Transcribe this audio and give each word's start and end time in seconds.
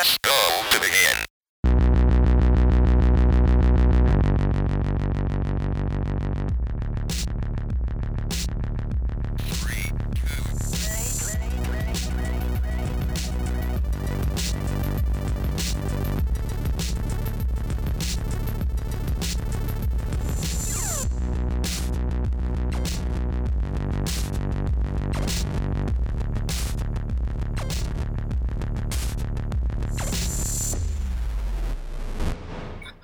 Press 0.00 0.16
go 0.22 0.39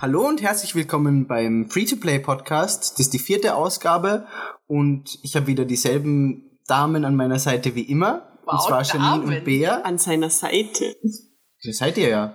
Hallo 0.06 0.28
und 0.28 0.40
herzlich 0.40 0.76
willkommen 0.76 1.26
beim 1.26 1.68
Free-to-Play-Podcast. 1.68 2.92
Das 2.92 3.00
ist 3.00 3.12
die 3.12 3.18
vierte 3.18 3.56
Ausgabe 3.56 4.28
und 4.68 5.18
ich 5.24 5.34
habe 5.34 5.48
wieder 5.48 5.64
dieselben 5.64 6.60
Damen 6.68 7.04
an 7.04 7.16
meiner 7.16 7.40
Seite 7.40 7.74
wie 7.74 7.90
immer. 7.90 8.22
und 8.46 8.54
Wow, 8.56 8.66
zwar 8.68 8.82
Janine 8.84 9.24
Damen. 9.24 9.38
und 9.38 9.44
Bea. 9.44 9.80
an 9.80 9.98
seiner 9.98 10.30
Seite. 10.30 10.94
Das 11.64 11.78
seid 11.78 11.98
ihr 11.98 12.08
ja. 12.08 12.34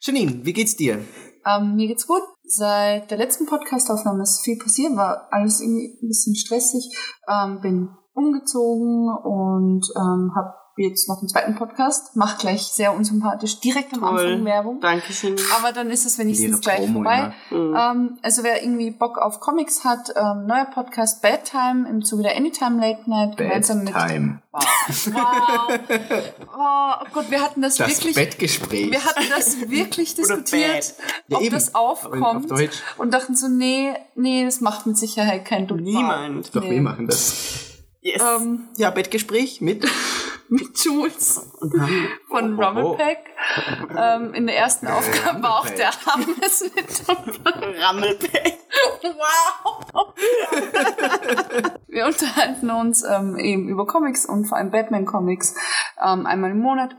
Janine, 0.00 0.40
wie 0.46 0.54
geht's 0.54 0.74
dir? 0.74 1.04
Ähm, 1.44 1.76
mir 1.76 1.86
geht's 1.86 2.06
gut. 2.06 2.22
Seit 2.44 3.10
der 3.10 3.18
letzten 3.18 3.44
Podcast-Aufnahme 3.44 4.22
ist 4.22 4.42
viel 4.42 4.56
passiert, 4.56 4.96
war 4.96 5.28
alles 5.30 5.60
irgendwie 5.60 5.98
ein 6.02 6.08
bisschen 6.08 6.34
stressig. 6.34 6.96
Ähm, 7.28 7.60
bin 7.60 7.90
umgezogen 8.14 9.10
und 9.22 9.84
ähm, 9.98 10.32
habe 10.34 10.54
jetzt 10.76 11.08
noch 11.08 11.18
einen 11.20 11.28
zweiten 11.28 11.54
Podcast. 11.54 12.16
Macht 12.16 12.40
gleich 12.40 12.62
sehr 12.62 12.94
unsympathisch 12.94 13.60
direkt 13.60 13.94
am 13.94 14.00
Toll. 14.00 14.10
Anfang 14.26 14.44
Werbung. 14.44 14.80
Dankeschön. 14.80 15.36
Aber 15.58 15.72
dann 15.72 15.90
ist 15.90 16.04
es 16.04 16.18
wenigstens 16.18 16.60
gleich 16.60 16.76
Promo 16.78 16.94
vorbei. 17.02 17.32
Mhm. 17.50 17.76
Ähm, 17.78 18.18
also 18.22 18.42
wer 18.42 18.62
irgendwie 18.62 18.90
Bock 18.90 19.18
auf 19.18 19.40
Comics 19.40 19.84
hat, 19.84 20.12
ähm, 20.16 20.46
neuer 20.46 20.66
Podcast 20.66 21.22
Bad 21.22 21.44
Time 21.44 21.88
im 21.88 22.04
Zuge 22.04 22.24
der 22.24 22.36
Anytime 22.36 22.80
Late 22.80 23.08
Night 23.08 23.36
gemeinsam 23.36 23.84
mit 23.84 23.94
Bedtime. 23.94 24.42
Wow. 24.52 24.64
wow. 25.12 25.78
Oh 26.54 27.06
Gott, 27.12 27.30
wir 27.30 27.40
hatten 27.42 27.62
das, 27.62 27.76
Das 27.76 27.88
wirklich 27.88 28.14
Bettgespräch. 28.14 28.90
wir 28.90 29.04
hatten 29.04 29.24
das 29.34 29.68
wirklich 29.68 30.14
diskutiert, 30.14 30.94
Ja, 31.28 31.36
ob 31.38 31.42
eben. 31.42 31.54
das 31.54 31.74
Aber 31.74 31.84
auf 31.84 32.04
aufkommt. 32.06 32.50
Deutsch. 32.50 32.82
Und 32.98 33.12
dachten 33.12 33.34
so, 33.36 33.48
nee, 33.48 33.92
nee, 34.14 34.44
das 34.44 34.60
macht 34.60 34.86
mit 34.86 34.96
Sicherheit 34.98 35.44
kein 35.44 35.66
Dutt. 35.66 35.80
Niemand. 35.80 36.54
Doch, 36.54 36.62
Nee. 36.62 36.70
wir 36.72 36.82
machen 36.82 37.06
das. 37.06 37.34
Yes. 38.00 38.22
Ähm, 38.22 38.68
Ja, 38.76 38.90
Bettgespräch 38.90 39.60
mit. 39.60 39.84
mit 40.48 40.78
Jules 40.84 41.40
von 42.28 42.58
Oh, 42.58 42.62
oh, 42.62 42.64
oh. 42.64 42.64
Rummelpack. 42.64 43.18
Ähm, 43.96 44.34
in 44.34 44.46
der 44.46 44.56
ersten 44.56 44.86
Aufgabe 44.86 45.42
war 45.42 45.60
auch 45.60 45.68
der 45.70 45.90
Hammes 46.06 46.70
mit 46.74 47.08
dabei. 47.08 48.58
Wow! 49.02 50.14
Wir 51.88 52.06
unterhalten 52.06 52.70
uns 52.70 53.04
ähm, 53.04 53.36
eben 53.38 53.68
über 53.68 53.86
Comics 53.86 54.26
und 54.26 54.46
vor 54.46 54.58
allem 54.58 54.70
Batman-Comics 54.70 55.54
ähm, 56.02 56.26
einmal 56.26 56.50
im 56.50 56.60
Monat. 56.60 56.94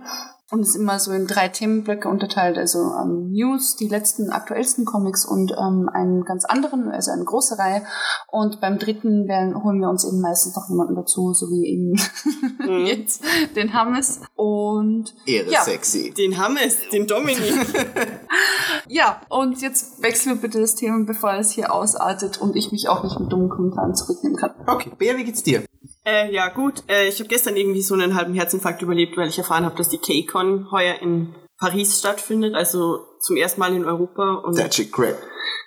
Und 0.49 0.61
es 0.61 0.69
ist 0.69 0.75
immer 0.77 0.97
so 0.97 1.11
in 1.11 1.27
drei 1.27 1.49
Themenblöcke 1.49 2.07
unterteilt, 2.07 2.57
also 2.57 2.79
ähm, 2.79 3.31
News, 3.31 3.75
die 3.75 3.89
letzten 3.89 4.29
aktuellsten 4.29 4.85
Comics 4.85 5.25
und 5.25 5.51
ähm, 5.51 5.89
einen 5.91 6.23
ganz 6.23 6.45
anderen, 6.45 6.89
also 6.89 7.11
eine 7.11 7.25
große 7.25 7.59
Reihe. 7.59 7.83
Und 8.31 8.61
beim 8.61 8.79
dritten 8.79 9.27
werden, 9.27 9.61
holen 9.61 9.81
wir 9.81 9.89
uns 9.89 10.05
eben 10.07 10.21
meistens 10.21 10.55
noch 10.55 10.69
jemanden 10.69 10.95
dazu, 10.95 11.33
so 11.33 11.47
wie 11.47 11.67
eben 11.67 12.85
jetzt 12.87 13.23
den 13.57 13.73
Hammes. 13.73 14.21
Und 14.35 15.13
Ehre 15.25 15.51
Ja. 15.51 15.63
sexy. 15.63 16.13
Den 16.17 16.37
Hammes, 16.37 16.77
den 16.93 17.07
Dominik. 17.07 17.41
ja, 18.87 19.19
und 19.29 19.61
jetzt 19.61 20.01
wechseln 20.01 20.35
wir 20.35 20.41
bitte 20.41 20.61
das 20.61 20.75
Thema, 20.75 21.03
bevor 21.05 21.33
es 21.33 21.51
hier 21.51 21.73
ausartet 21.73 22.39
und 22.39 22.55
ich 22.55 22.71
mich 22.71 22.87
auch 22.87 23.03
nicht 23.03 23.19
mit 23.19 23.29
dummen 23.33 23.49
Kommentaren 23.49 23.95
zurücknehmen 23.95 24.37
kann. 24.37 24.51
Okay, 24.65 24.91
Bea, 24.97 25.17
wie 25.17 25.25
geht's 25.25 25.43
dir? 25.43 25.63
Äh, 26.07 26.33
ja, 26.33 26.47
gut. 26.49 26.83
Äh, 26.87 27.07
ich 27.09 27.19
habe 27.19 27.27
gestern 27.27 27.57
irgendwie 27.57 27.81
so 27.81 27.93
einen 27.93 28.15
halben 28.15 28.33
Herzinfarkt 28.33 28.81
überlebt, 28.81 29.17
weil 29.17 29.27
ich 29.27 29.37
erfahren 29.37 29.65
habe, 29.65 29.75
dass 29.75 29.89
die 29.89 29.97
K-Con 29.97 30.71
heuer 30.71 30.95
in 31.01 31.35
Paris 31.59 31.99
stattfindet, 31.99 32.55
also 32.55 32.99
zum 33.19 33.35
ersten 33.35 33.59
Mal 33.59 33.75
in 33.75 33.85
Europa. 33.85 34.35
Und 34.35 34.57
That 34.57 34.73
shit 34.73 34.91
great. 34.91 35.15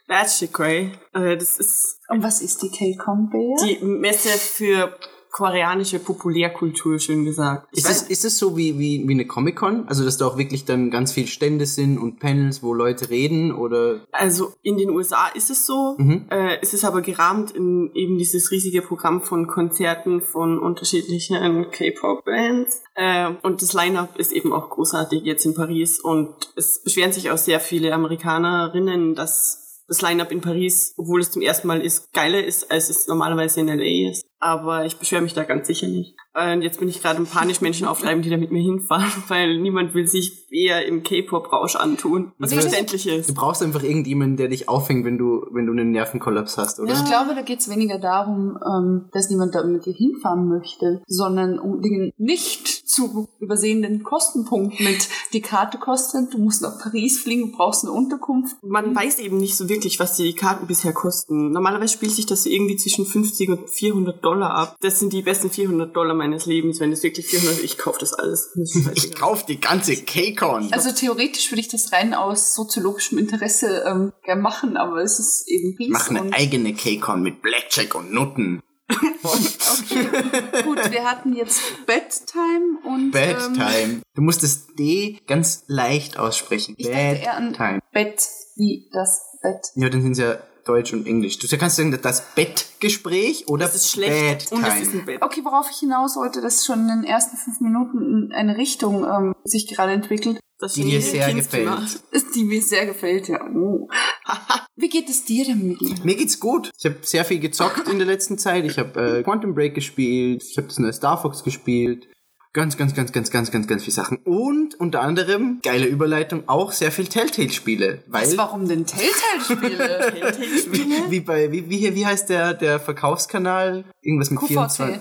that's 0.08 0.38
shit 0.38 0.52
cray. 0.52 0.92
Äh, 1.12 1.36
das 1.36 1.58
ist 1.58 2.00
Und 2.08 2.22
was 2.22 2.40
ist 2.40 2.62
die 2.62 2.70
K-Con, 2.70 3.30
die 3.62 3.84
Messe 3.84 4.30
für 4.30 4.96
koreanische 5.30 5.98
Populärkultur, 5.98 6.98
schön 6.98 7.24
gesagt. 7.24 7.68
Ich 7.72 7.84
Ist 7.84 7.90
es, 7.90 8.02
ist 8.02 8.24
es 8.24 8.38
so 8.38 8.56
wie, 8.56 8.78
wie, 8.78 9.06
wie 9.06 9.12
eine 9.12 9.26
Comic-Con? 9.26 9.88
Also, 9.88 10.04
dass 10.04 10.18
da 10.18 10.26
auch 10.26 10.36
wirklich 10.36 10.64
dann 10.64 10.90
ganz 10.90 11.12
viel 11.12 11.26
Stände 11.26 11.66
sind 11.66 11.98
und 11.98 12.18
Panels, 12.20 12.62
wo 12.62 12.74
Leute 12.74 13.10
reden 13.10 13.52
oder 13.54 14.00
Also 14.12 14.52
in 14.62 14.76
den 14.76 14.90
USA 14.90 15.28
ist 15.28 15.50
es 15.50 15.66
so. 15.66 15.96
Mhm. 15.98 16.26
Äh, 16.30 16.58
es 16.62 16.74
ist 16.74 16.84
aber 16.84 17.00
gerahmt 17.02 17.52
in 17.52 17.90
eben 17.94 18.18
dieses 18.18 18.50
riesige 18.50 18.82
Programm 18.82 19.22
von 19.22 19.46
Konzerten 19.46 20.20
von 20.20 20.58
unterschiedlichen 20.58 21.70
K-Pop-Bands. 21.70 22.82
Äh, 22.94 23.30
und 23.42 23.62
das 23.62 23.72
Line-Up 23.72 24.18
ist 24.18 24.32
eben 24.32 24.52
auch 24.52 24.70
großartig 24.70 25.22
jetzt 25.22 25.44
in 25.46 25.54
Paris. 25.54 26.00
Und 26.00 26.34
es 26.56 26.82
beschweren 26.82 27.12
sich 27.12 27.30
auch 27.30 27.38
sehr 27.38 27.60
viele 27.60 27.92
Amerikanerinnen, 27.92 29.14
dass 29.14 29.84
das 29.90 30.02
Line-Up 30.02 30.30
in 30.30 30.40
Paris, 30.40 30.94
obwohl 30.96 31.20
es 31.20 31.32
zum 31.32 31.42
ersten 31.42 31.66
Mal 31.66 31.80
ist, 31.80 32.12
geiler 32.12 32.42
ist, 32.44 32.70
als 32.70 32.90
es 32.90 33.08
normalerweise 33.08 33.60
in 33.60 33.66
LA 33.66 34.10
ist. 34.10 34.24
Aber 34.40 34.86
ich 34.86 34.96
beschwere 34.96 35.20
mich 35.20 35.34
da 35.34 35.44
ganz 35.44 35.66
sicher 35.66 35.86
nicht. 35.86 36.14
Und 36.32 36.62
jetzt 36.62 36.78
bin 36.78 36.88
ich 36.88 37.02
gerade 37.02 37.18
im 37.18 37.26
panisch 37.26 37.60
Menschen 37.60 37.86
auftreiben, 37.86 38.22
die 38.22 38.30
da 38.30 38.38
mit 38.38 38.50
mir 38.50 38.62
hinfahren, 38.62 39.10
weil 39.28 39.58
niemand 39.58 39.94
will 39.94 40.06
sich 40.06 40.46
eher 40.50 40.86
im 40.86 41.02
K-Pop-Rausch 41.02 41.76
antun. 41.76 42.32
Was 42.38 42.54
verständlich 42.54 43.06
ist. 43.06 43.28
du 43.28 43.34
brauchst 43.34 43.62
einfach 43.62 43.82
irgendjemanden, 43.82 44.38
der 44.38 44.48
dich 44.48 44.68
auffängt, 44.68 45.04
wenn 45.04 45.18
du, 45.18 45.46
wenn 45.50 45.66
du 45.66 45.72
einen 45.72 45.90
Nervenkollaps 45.90 46.56
hast, 46.56 46.80
oder? 46.80 46.92
Ich 46.92 47.04
glaube, 47.04 47.34
da 47.34 47.42
geht 47.42 47.60
es 47.60 47.68
weniger 47.68 47.98
darum, 47.98 48.58
ähm, 48.64 49.08
dass 49.12 49.28
niemand 49.28 49.54
da 49.54 49.62
mit 49.64 49.84
dir 49.84 49.92
hinfahren 49.92 50.48
möchte, 50.48 51.02
sondern 51.06 51.58
um 51.58 51.82
den 51.82 52.12
nicht 52.16 52.66
zu 52.66 53.28
übersehenden 53.38 54.02
Kostenpunkt 54.02 54.80
mit 54.80 55.08
die 55.32 55.42
Karte 55.42 55.78
kostet, 55.78 56.32
du 56.32 56.38
musst 56.38 56.62
nach 56.62 56.78
Paris 56.80 57.20
fliegen, 57.20 57.50
du 57.50 57.56
brauchst 57.56 57.84
eine 57.84 57.92
Unterkunft. 57.92 58.56
man 58.62 58.94
weiß 58.96 59.18
eben 59.18 59.36
nicht 59.36 59.56
so 59.56 59.68
wirklich, 59.68 60.00
was 60.00 60.16
die 60.16 60.32
Karten 60.32 60.66
bisher 60.66 60.92
kosten. 60.92 61.52
Normalerweise 61.52 61.94
spielt 61.94 62.12
sich 62.12 62.26
das 62.26 62.44
so 62.44 62.50
irgendwie 62.50 62.76
zwischen 62.76 63.04
50 63.04 63.50
und 63.50 63.70
400 63.70 64.24
Dollar 64.24 64.29
ab. 64.38 64.76
Das 64.80 64.98
sind 64.98 65.12
die 65.12 65.22
besten 65.22 65.50
400 65.50 65.94
Dollar 65.94 66.14
meines 66.14 66.46
Lebens. 66.46 66.80
Wenn 66.80 66.92
es 66.92 67.02
wirklich 67.02 67.26
400, 67.26 67.62
ich 67.62 67.78
kaufe 67.78 68.00
das 68.00 68.14
alles. 68.14 68.50
Ich 68.56 68.84
scheißegal. 68.84 69.20
kauf 69.20 69.46
die 69.46 69.60
ganze 69.60 69.96
K-Con. 69.96 70.72
Also 70.72 70.92
theoretisch 70.92 71.50
würde 71.50 71.60
ich 71.60 71.68
das 71.68 71.92
rein 71.92 72.14
aus 72.14 72.54
soziologischem 72.54 73.18
Interesse 73.18 73.84
ähm, 73.86 74.12
gern 74.24 74.40
machen, 74.40 74.76
aber 74.76 75.02
es 75.02 75.18
ist 75.18 75.48
eben 75.48 75.76
Ries 75.78 75.90
Mach 75.90 76.10
eine 76.10 76.32
eigene 76.32 76.74
K-Con 76.74 77.22
mit 77.22 77.42
Blackjack 77.42 77.94
und 77.94 78.12
Nutten. 78.12 78.62
okay. 78.90 80.62
Gut, 80.64 80.90
wir 80.90 81.04
hatten 81.04 81.34
jetzt 81.34 81.60
Bedtime 81.86 82.78
und 82.84 83.12
Bad 83.12 83.36
ähm, 83.46 83.54
Time. 83.54 84.02
Du 84.14 84.22
musst 84.22 84.42
das 84.42 84.66
D 84.78 85.18
ganz 85.26 85.64
leicht 85.68 86.18
aussprechen. 86.18 86.74
Ich 86.76 86.86
dachte 86.86 86.98
Bad 86.98 87.22
eher 87.22 87.36
an 87.36 87.52
Time. 87.52 87.78
Bett 87.92 88.20
wie 88.56 88.88
das 88.92 89.38
Bett. 89.42 89.66
Ja, 89.76 89.88
dann 89.88 90.02
sind 90.02 90.12
es 90.12 90.18
ja 90.18 90.38
Deutsch 90.64 90.92
und 90.92 91.06
Englisch. 91.06 91.38
Du 91.38 91.46
kannst 91.58 91.76
sagen, 91.76 91.96
das 92.02 92.22
Bettgespräch 92.34 93.48
oder 93.48 93.66
Das 93.66 93.74
ist 93.74 93.90
schlecht. 93.90 94.52
Und 94.52 94.64
es 94.66 94.80
ist 94.80 94.94
ein 94.94 95.04
Bett. 95.04 95.22
Okay, 95.22 95.40
worauf 95.44 95.68
ich 95.70 95.78
hinaus 95.78 96.16
wollte, 96.16 96.40
dass 96.40 96.64
schon 96.64 96.80
in 96.80 96.88
den 96.88 97.04
ersten 97.04 97.36
fünf 97.36 97.60
Minuten 97.60 98.32
eine 98.32 98.56
Richtung 98.56 99.04
ähm, 99.04 99.34
sich 99.44 99.66
gerade 99.68 99.92
entwickelt, 99.92 100.38
Das 100.58 100.74
Die 100.74 100.82
Genie 100.82 101.00
sehr 101.00 101.26
Kindzimmer. 101.28 101.76
gefällt. 101.76 102.02
ist, 102.10 102.34
die 102.34 102.44
mir 102.44 102.62
sehr 102.62 102.86
gefällt, 102.86 103.28
ja. 103.28 103.40
Oh. 103.54 103.88
Wie 104.76 104.88
geht 104.88 105.08
es 105.10 105.24
dir 105.24 105.44
denn, 105.44 105.66
Migi? 105.68 105.94
Mir 106.04 106.16
geht's 106.16 106.40
gut. 106.40 106.70
Ich 106.78 106.84
habe 106.86 106.96
sehr 107.02 107.24
viel 107.24 107.38
gezockt 107.40 107.88
in 107.88 107.98
der 107.98 108.06
letzten 108.06 108.38
Zeit. 108.38 108.64
Ich 108.64 108.78
habe 108.78 109.18
äh, 109.18 109.22
Quantum 109.22 109.54
Break 109.54 109.74
gespielt. 109.74 110.42
Ich 110.42 110.56
habe 110.56 110.68
das 110.68 110.78
neue 110.78 110.92
Star 110.92 111.20
Fox 111.20 111.42
gespielt. 111.44 112.08
Ganz, 112.52 112.76
ganz, 112.76 112.96
ganz, 112.96 113.12
ganz, 113.12 113.30
ganz, 113.30 113.52
ganz, 113.52 113.68
ganz 113.68 113.84
viele 113.84 113.94
Sachen. 113.94 114.16
Und 114.24 114.74
unter 114.80 115.02
anderem, 115.02 115.60
geile 115.62 115.86
Überleitung, 115.86 116.48
auch 116.48 116.72
sehr 116.72 116.90
viel 116.90 117.06
Telltale-Spiele. 117.06 118.02
Weil, 118.08 118.26
Was, 118.26 118.36
warum 118.36 118.66
denn 118.66 118.86
Telltale-Spiele? 118.86 120.12
Telltale-Spiele. 120.18 121.10
wie 121.10 121.20
bei, 121.20 121.52
wie, 121.52 121.70
wie, 121.70 121.76
hier, 121.76 121.94
wie 121.94 122.04
heißt 122.04 122.28
der, 122.28 122.54
der 122.54 122.80
Verkaufskanal? 122.80 123.84
Irgendwas 124.02 124.32
mit 124.32 124.40
QVC. 124.40 124.48
24. 124.48 125.00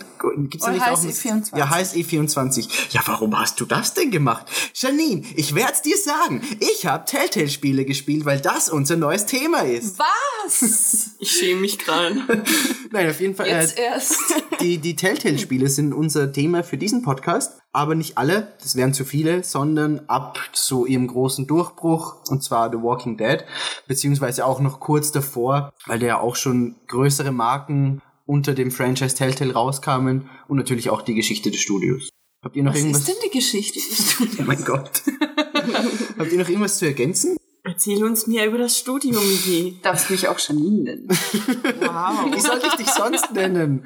Gibt's 0.51 0.63
Oder 0.63 0.73
nicht 0.73 0.85
auch 0.85 1.03
HSE24. 1.03 1.57
Ja, 1.57 1.65
HSE24. 1.71 2.69
Ja, 2.91 3.01
warum 3.07 3.39
hast 3.39 3.59
du 3.59 3.65
das 3.65 3.95
denn 3.95 4.11
gemacht? 4.11 4.45
Janine, 4.75 5.23
ich 5.35 5.55
werd's 5.55 5.81
dir 5.81 5.97
sagen. 5.97 6.43
Ich 6.59 6.85
habe 6.85 7.05
Telltale-Spiele 7.05 7.83
gespielt, 7.83 8.25
weil 8.25 8.41
das 8.41 8.69
unser 8.69 8.95
neues 8.95 9.25
Thema 9.25 9.61
ist. 9.61 9.97
Was? 9.97 11.15
Ich 11.21 11.31
schäme 11.31 11.61
mich 11.61 11.77
gerade. 11.77 12.15
Nein, 12.91 13.09
auf 13.09 13.19
jeden 13.19 13.35
Fall. 13.35 13.47
Äh, 13.47 13.59
Jetzt 13.59 13.77
erst. 13.77 14.15
die, 14.61 14.77
die 14.77 14.95
Telltale-Spiele 14.95 15.67
sind 15.67 15.93
unser 15.93 16.31
Thema 16.31 16.63
für 16.63 16.77
diesen 16.77 17.01
Podcast, 17.01 17.38
aber 17.71 17.95
nicht 17.95 18.17
alle, 18.17 18.53
das 18.61 18.75
wären 18.75 18.93
zu 18.93 19.05
viele, 19.05 19.43
sondern 19.43 20.01
ab 20.07 20.39
so 20.53 20.85
ihrem 20.85 21.07
großen 21.07 21.45
Durchbruch, 21.47 22.15
und 22.29 22.43
zwar 22.43 22.71
The 22.71 22.81
Walking 22.81 23.17
Dead, 23.17 23.43
beziehungsweise 23.87 24.45
auch 24.45 24.59
noch 24.59 24.79
kurz 24.79 25.11
davor, 25.11 25.73
weil 25.85 25.99
da 25.99 26.07
ja 26.07 26.19
auch 26.19 26.35
schon 26.35 26.75
größere 26.87 27.31
Marken 27.31 28.01
unter 28.25 28.53
dem 28.53 28.71
Franchise 28.71 29.15
Telltale 29.15 29.53
rauskamen 29.53 30.29
und 30.47 30.57
natürlich 30.57 30.89
auch 30.89 31.01
die 31.01 31.15
Geschichte 31.15 31.51
des 31.51 31.61
Studios. 31.61 32.09
Habt 32.43 32.55
ihr 32.55 32.63
noch 32.63 32.73
Was 32.73 32.79
irgendwas? 32.79 33.01
ist 33.01 33.07
denn 33.09 33.15
die 33.25 33.37
Geschichte? 33.37 33.79
Oh 34.39 34.43
mein 34.45 34.63
Gott. 34.63 35.01
Habt 36.17 36.31
ihr 36.31 36.39
noch 36.39 36.47
irgendwas 36.47 36.77
zu 36.77 36.85
ergänzen? 36.85 37.37
Erzähl 37.63 38.03
uns 38.03 38.27
mehr 38.27 38.47
über 38.47 38.57
das 38.57 38.77
Studium, 38.77 39.15
Michi. 39.15 39.79
Darfst 39.83 40.09
mich 40.09 40.27
auch 40.27 40.39
Janine 40.39 40.83
nennen. 40.83 41.07
Wow. 41.09 42.31
Wie 42.33 42.39
sollte 42.39 42.67
ich 42.67 42.75
dich 42.75 42.89
sonst 42.89 43.31
nennen? 43.33 43.85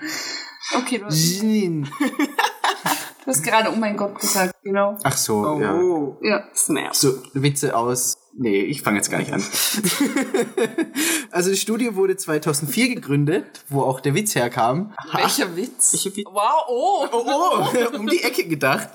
Okay, 0.76 1.00
du, 1.00 1.10
du 3.24 3.28
hast 3.32 3.44
gerade 3.44 3.70
oh 3.72 3.76
mein 3.76 3.98
Gott 3.98 4.20
gesagt, 4.20 4.56
genau. 4.64 4.98
Ach 5.04 5.18
so, 5.18 5.60
ja. 5.60 5.74
Oh. 5.76 6.18
Ja. 6.22 6.44
Snap. 6.56 6.96
So, 6.96 7.22
Witze 7.34 7.76
aus. 7.76 8.18
Nee, 8.36 8.62
ich 8.64 8.82
fange 8.82 8.98
jetzt 8.98 9.12
gar 9.12 9.20
nicht 9.20 9.32
an. 9.32 9.44
also 11.32 11.52
das 11.52 11.60
Studio 11.60 11.96
wurde 11.96 12.18
2004 12.18 12.96
gegründet, 12.96 13.64
wo 13.70 13.82
auch 13.84 14.00
der 14.00 14.16
Witz 14.16 14.34
herkam. 14.34 14.92
Welcher 15.12 15.56
Witz? 15.56 15.92
Die- 15.92 16.26
wow, 16.26 16.66
oh. 16.68 17.06
Oh, 17.12 17.26
oh, 17.28 17.96
um 17.98 18.08
die 18.08 18.24
Ecke 18.24 18.48
gedacht. 18.48 18.90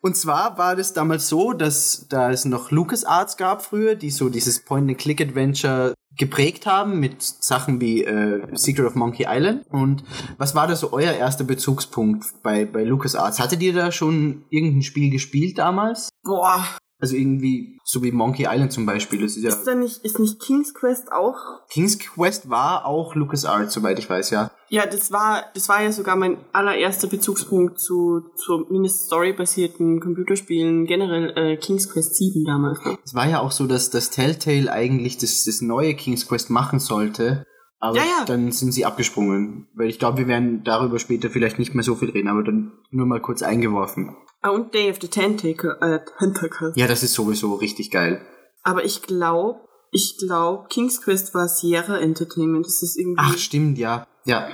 Und 0.00 0.16
zwar 0.16 0.56
war 0.56 0.74
das 0.74 0.94
damals 0.94 1.28
so, 1.28 1.52
dass 1.52 2.06
da 2.08 2.30
es 2.30 2.46
noch 2.46 2.70
LucasArts 2.70 3.36
gab 3.36 3.62
früher, 3.62 3.94
die 3.94 4.10
so 4.10 4.30
dieses 4.30 4.64
Point-and-Click-Adventure 4.64 5.92
geprägt 6.18 6.66
haben 6.66 7.00
mit 7.00 7.22
Sachen 7.22 7.80
wie 7.80 8.04
äh, 8.04 8.46
Secret 8.54 8.86
of 8.86 8.94
Monkey 8.94 9.26
Island. 9.28 9.64
Und 9.70 10.04
was 10.36 10.54
war 10.54 10.66
da 10.66 10.76
so 10.76 10.92
euer 10.92 11.12
erster 11.12 11.44
Bezugspunkt 11.44 12.26
bei, 12.42 12.64
bei 12.64 12.84
LucasArts? 12.84 13.40
Hattet 13.40 13.62
ihr 13.62 13.72
da 13.72 13.90
schon 13.92 14.44
irgendein 14.50 14.82
Spiel 14.82 15.10
gespielt 15.10 15.58
damals? 15.58 16.10
Boah. 16.24 16.64
Also 17.00 17.14
irgendwie, 17.14 17.78
so 17.84 18.02
wie 18.02 18.10
Monkey 18.10 18.46
Island 18.48 18.72
zum 18.72 18.84
Beispiel. 18.84 19.22
Das 19.22 19.36
ist 19.36 19.44
ja 19.44 19.50
Ist 19.50 19.64
da 19.64 19.74
nicht, 19.74 20.04
ist 20.04 20.18
nicht 20.18 20.40
King's 20.40 20.74
Quest 20.74 21.12
auch? 21.12 21.36
King's 21.70 21.98
Quest 21.98 22.50
war 22.50 22.86
auch 22.86 23.14
LucasArts, 23.14 23.72
soweit 23.72 23.98
ich 24.00 24.10
weiß, 24.10 24.30
ja. 24.30 24.50
Ja, 24.68 24.84
das 24.84 25.12
war, 25.12 25.44
das 25.54 25.68
war 25.68 25.82
ja 25.82 25.92
sogar 25.92 26.16
mein 26.16 26.38
allererster 26.52 27.06
Bezugspunkt 27.06 27.78
zu, 27.78 28.22
zu 28.34 28.66
mindestens 28.68 29.06
storybasierten 29.06 30.00
Computerspielen, 30.00 30.86
generell 30.86 31.32
äh, 31.36 31.56
King's 31.56 31.88
Quest 31.88 32.16
7 32.16 32.44
damals. 32.44 32.80
Es 33.04 33.14
war 33.14 33.28
ja 33.28 33.40
auch 33.40 33.52
so, 33.52 33.66
dass 33.66 33.90
das 33.90 34.10
Telltale 34.10 34.70
eigentlich 34.70 35.18
das, 35.18 35.44
das 35.44 35.60
neue 35.60 35.94
King's 35.94 36.26
Quest 36.26 36.50
machen 36.50 36.80
sollte. 36.80 37.46
Aber 37.80 37.96
Ja, 37.96 38.02
ja. 38.02 38.24
dann 38.24 38.50
sind 38.50 38.72
sie 38.72 38.84
abgesprungen. 38.84 39.68
Weil 39.74 39.88
ich 39.88 39.98
glaube, 39.98 40.18
wir 40.18 40.26
werden 40.28 40.64
darüber 40.64 40.98
später 40.98 41.30
vielleicht 41.30 41.58
nicht 41.58 41.74
mehr 41.74 41.84
so 41.84 41.94
viel 41.94 42.10
reden, 42.10 42.28
aber 42.28 42.42
dann 42.42 42.72
nur 42.90 43.06
mal 43.06 43.20
kurz 43.20 43.42
eingeworfen. 43.42 44.16
Ah, 44.40 44.50
und 44.50 44.74
Day 44.74 44.90
of 44.90 44.98
the 45.00 45.08
Tentacle, 45.08 45.76
äh, 45.80 46.00
Tentacle. 46.18 46.72
Ja, 46.76 46.86
das 46.86 47.02
ist 47.02 47.14
sowieso 47.14 47.54
richtig 47.54 47.90
geil. 47.90 48.20
Aber 48.62 48.84
ich 48.84 49.02
glaube, 49.02 49.60
ich 49.90 50.16
glaube, 50.18 50.66
King's 50.68 51.00
Quest 51.02 51.34
war 51.34 51.48
Sierra 51.48 51.98
Entertainment. 51.98 52.66
Das 52.66 52.82
ist 52.82 52.98
irgendwie, 52.98 53.20
Ach, 53.20 53.36
stimmt, 53.38 53.78
ja. 53.78 54.06
Ja, 54.24 54.48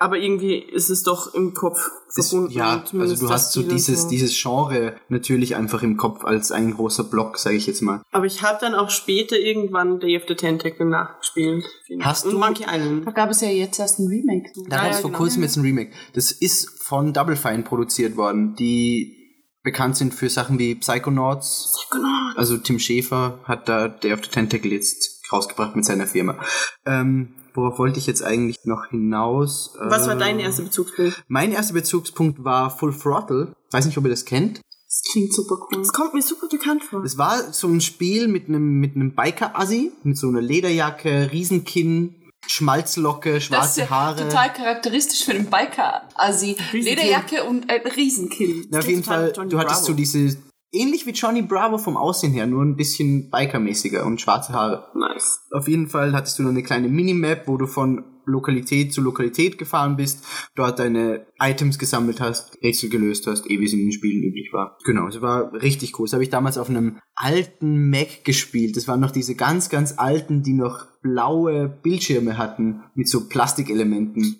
aber 0.00 0.18
irgendwie 0.18 0.56
ist 0.58 0.88
es 0.90 1.02
doch 1.02 1.34
im 1.34 1.52
Kopf 1.54 1.90
verbunden. 2.12 2.50
ja 2.52 2.82
also 2.98 3.26
du 3.26 3.30
hast 3.32 3.52
so 3.52 3.60
Spiel 3.60 3.70
und 3.70 3.76
dieses, 3.76 4.08
dieses 4.08 4.40
Genre 4.42 4.96
natürlich 5.08 5.54
einfach 5.54 5.82
im 5.82 5.96
Kopf 5.96 6.24
als 6.24 6.50
ein 6.50 6.74
großer 6.74 7.04
Block, 7.04 7.38
sage 7.38 7.56
ich 7.56 7.66
jetzt 7.66 7.82
mal. 7.82 8.02
Aber 8.10 8.24
ich 8.24 8.42
habe 8.42 8.58
dann 8.60 8.74
auch 8.74 8.90
später 8.90 9.36
irgendwann 9.38 10.00
Day 10.00 10.16
of 10.16 10.22
the 10.26 10.34
Tentacle 10.34 10.86
nachgespielt. 10.86 11.64
Hast 12.00 12.24
und 12.24 12.32
du- 12.32 12.38
Monkey 12.38 12.64
Island. 12.66 13.06
Da 13.06 13.10
gab 13.12 13.30
es 13.30 13.42
ja 13.42 13.48
jetzt 13.48 13.78
erst 13.78 13.98
ein 14.00 14.06
Remake. 14.08 14.50
Da 14.68 14.76
Ja, 14.76 14.82
gab 14.84 14.92
es 14.92 15.00
vor 15.00 15.10
genau. 15.10 15.18
kurzem 15.18 15.42
jetzt 15.42 15.56
ein 15.56 15.62
Remake. 15.62 15.92
Das 16.14 16.32
ist 16.32 16.82
von 16.82 17.12
Double 17.12 17.36
Fine 17.36 17.62
produziert 17.62 18.16
worden, 18.16 18.54
die 18.56 19.16
bekannt 19.62 19.96
sind 19.98 20.14
für 20.14 20.30
Sachen 20.30 20.58
wie 20.58 20.74
Psychonauts. 20.76 21.86
Genau. 21.90 22.06
Also 22.36 22.56
Tim 22.56 22.78
Schäfer 22.78 23.40
hat 23.44 23.68
da 23.68 23.88
Day 23.88 24.14
of 24.14 24.20
the 24.24 24.30
Tentacle 24.30 24.70
jetzt 24.72 25.20
rausgebracht 25.30 25.76
mit 25.76 25.84
seiner 25.84 26.06
Firma. 26.06 26.38
Ähm, 26.86 27.34
worauf 27.54 27.78
wollte 27.78 27.98
ich 27.98 28.06
jetzt 28.06 28.22
eigentlich 28.22 28.58
noch 28.64 28.86
hinaus? 28.90 29.74
Was 29.80 30.06
war 30.06 30.16
dein 30.16 30.38
erster 30.38 30.62
Bezugspunkt? 30.62 31.22
Mein 31.28 31.52
erster 31.52 31.74
Bezugspunkt 31.74 32.44
war 32.44 32.70
Full 32.70 32.94
Throttle. 32.94 33.52
Weiß 33.70 33.86
nicht, 33.86 33.96
ob 33.98 34.04
ihr 34.04 34.10
das 34.10 34.24
kennt. 34.24 34.60
Das 34.86 35.02
klingt 35.12 35.32
super 35.32 35.56
cool. 35.60 35.78
Das 35.78 35.92
kommt 35.92 36.14
mir 36.14 36.22
super 36.22 36.48
bekannt 36.48 36.82
vor. 36.82 37.04
Es 37.04 37.16
war 37.16 37.52
so 37.52 37.68
ein 37.68 37.80
Spiel 37.80 38.26
mit 38.26 38.48
einem 38.48 38.80
mit 38.80 38.96
einem 38.96 39.14
Biker-Assi, 39.14 39.92
mit 40.02 40.18
so 40.18 40.28
einer 40.28 40.40
Lederjacke, 40.40 41.30
Riesenkinn, 41.30 42.16
Schmalzlocke, 42.46 43.34
Das 43.34 43.42
ist 43.42 43.46
schwarze 43.48 43.80
ja 43.82 43.90
Haare. 43.90 44.22
total 44.28 44.52
charakteristisch 44.52 45.24
für 45.24 45.32
den 45.34 45.46
Biker. 45.46 46.02
Also 46.14 46.46
Riesenkinn. 46.46 46.82
Lederjacke 46.82 47.44
und 47.44 47.70
ein 47.70 47.80
Riesenkill. 47.82 48.66
Na, 48.70 48.80
auf 48.80 48.88
jeden 48.88 49.04
Fall, 49.04 49.32
du 49.32 49.58
hattest 49.58 49.82
Bravo. 49.82 49.86
so 49.86 49.92
diese, 49.92 50.36
ähnlich 50.72 51.06
wie 51.06 51.12
Johnny 51.12 51.42
Bravo 51.42 51.78
vom 51.78 51.96
Aussehen 51.96 52.32
her, 52.32 52.46
nur 52.46 52.62
ein 52.62 52.76
bisschen 52.76 53.30
Biker-mäßiger 53.30 54.04
und 54.04 54.20
schwarze 54.20 54.52
Haare. 54.52 54.88
Nice. 54.94 55.46
Auf 55.52 55.68
jeden 55.68 55.88
Fall 55.88 56.12
hattest 56.12 56.38
du 56.38 56.42
noch 56.42 56.50
eine 56.50 56.62
kleine 56.62 56.88
Minimap, 56.88 57.46
wo 57.46 57.56
du 57.56 57.66
von 57.66 58.04
Lokalität 58.30 58.92
zu 58.92 59.00
Lokalität 59.00 59.58
gefahren 59.58 59.96
bist, 59.96 60.24
dort 60.54 60.78
deine 60.78 61.26
Items 61.40 61.78
gesammelt 61.78 62.20
hast, 62.20 62.56
Rätsel 62.62 62.88
gelöst 62.88 63.26
hast, 63.26 63.50
eh 63.50 63.60
wie 63.60 63.66
es 63.66 63.72
in 63.72 63.80
den 63.80 63.92
Spielen 63.92 64.22
üblich 64.22 64.52
war. 64.52 64.78
Genau, 64.84 65.08
es 65.08 65.20
war 65.20 65.52
richtig 65.52 65.98
cool. 65.98 66.06
Das 66.06 66.14
habe 66.14 66.22
ich 66.22 66.30
damals 66.30 66.58
auf 66.58 66.70
einem 66.70 66.98
alten 67.14 67.90
Mac 67.90 68.24
gespielt. 68.24 68.76
Das 68.76 68.88
waren 68.88 69.00
noch 69.00 69.10
diese 69.10 69.34
ganz, 69.34 69.68
ganz 69.68 69.94
alten, 69.98 70.42
die 70.42 70.54
noch 70.54 70.86
blaue 71.02 71.68
Bildschirme 71.68 72.38
hatten 72.38 72.82
mit 72.94 73.08
so 73.08 73.28
Plastikelementen. 73.28 74.36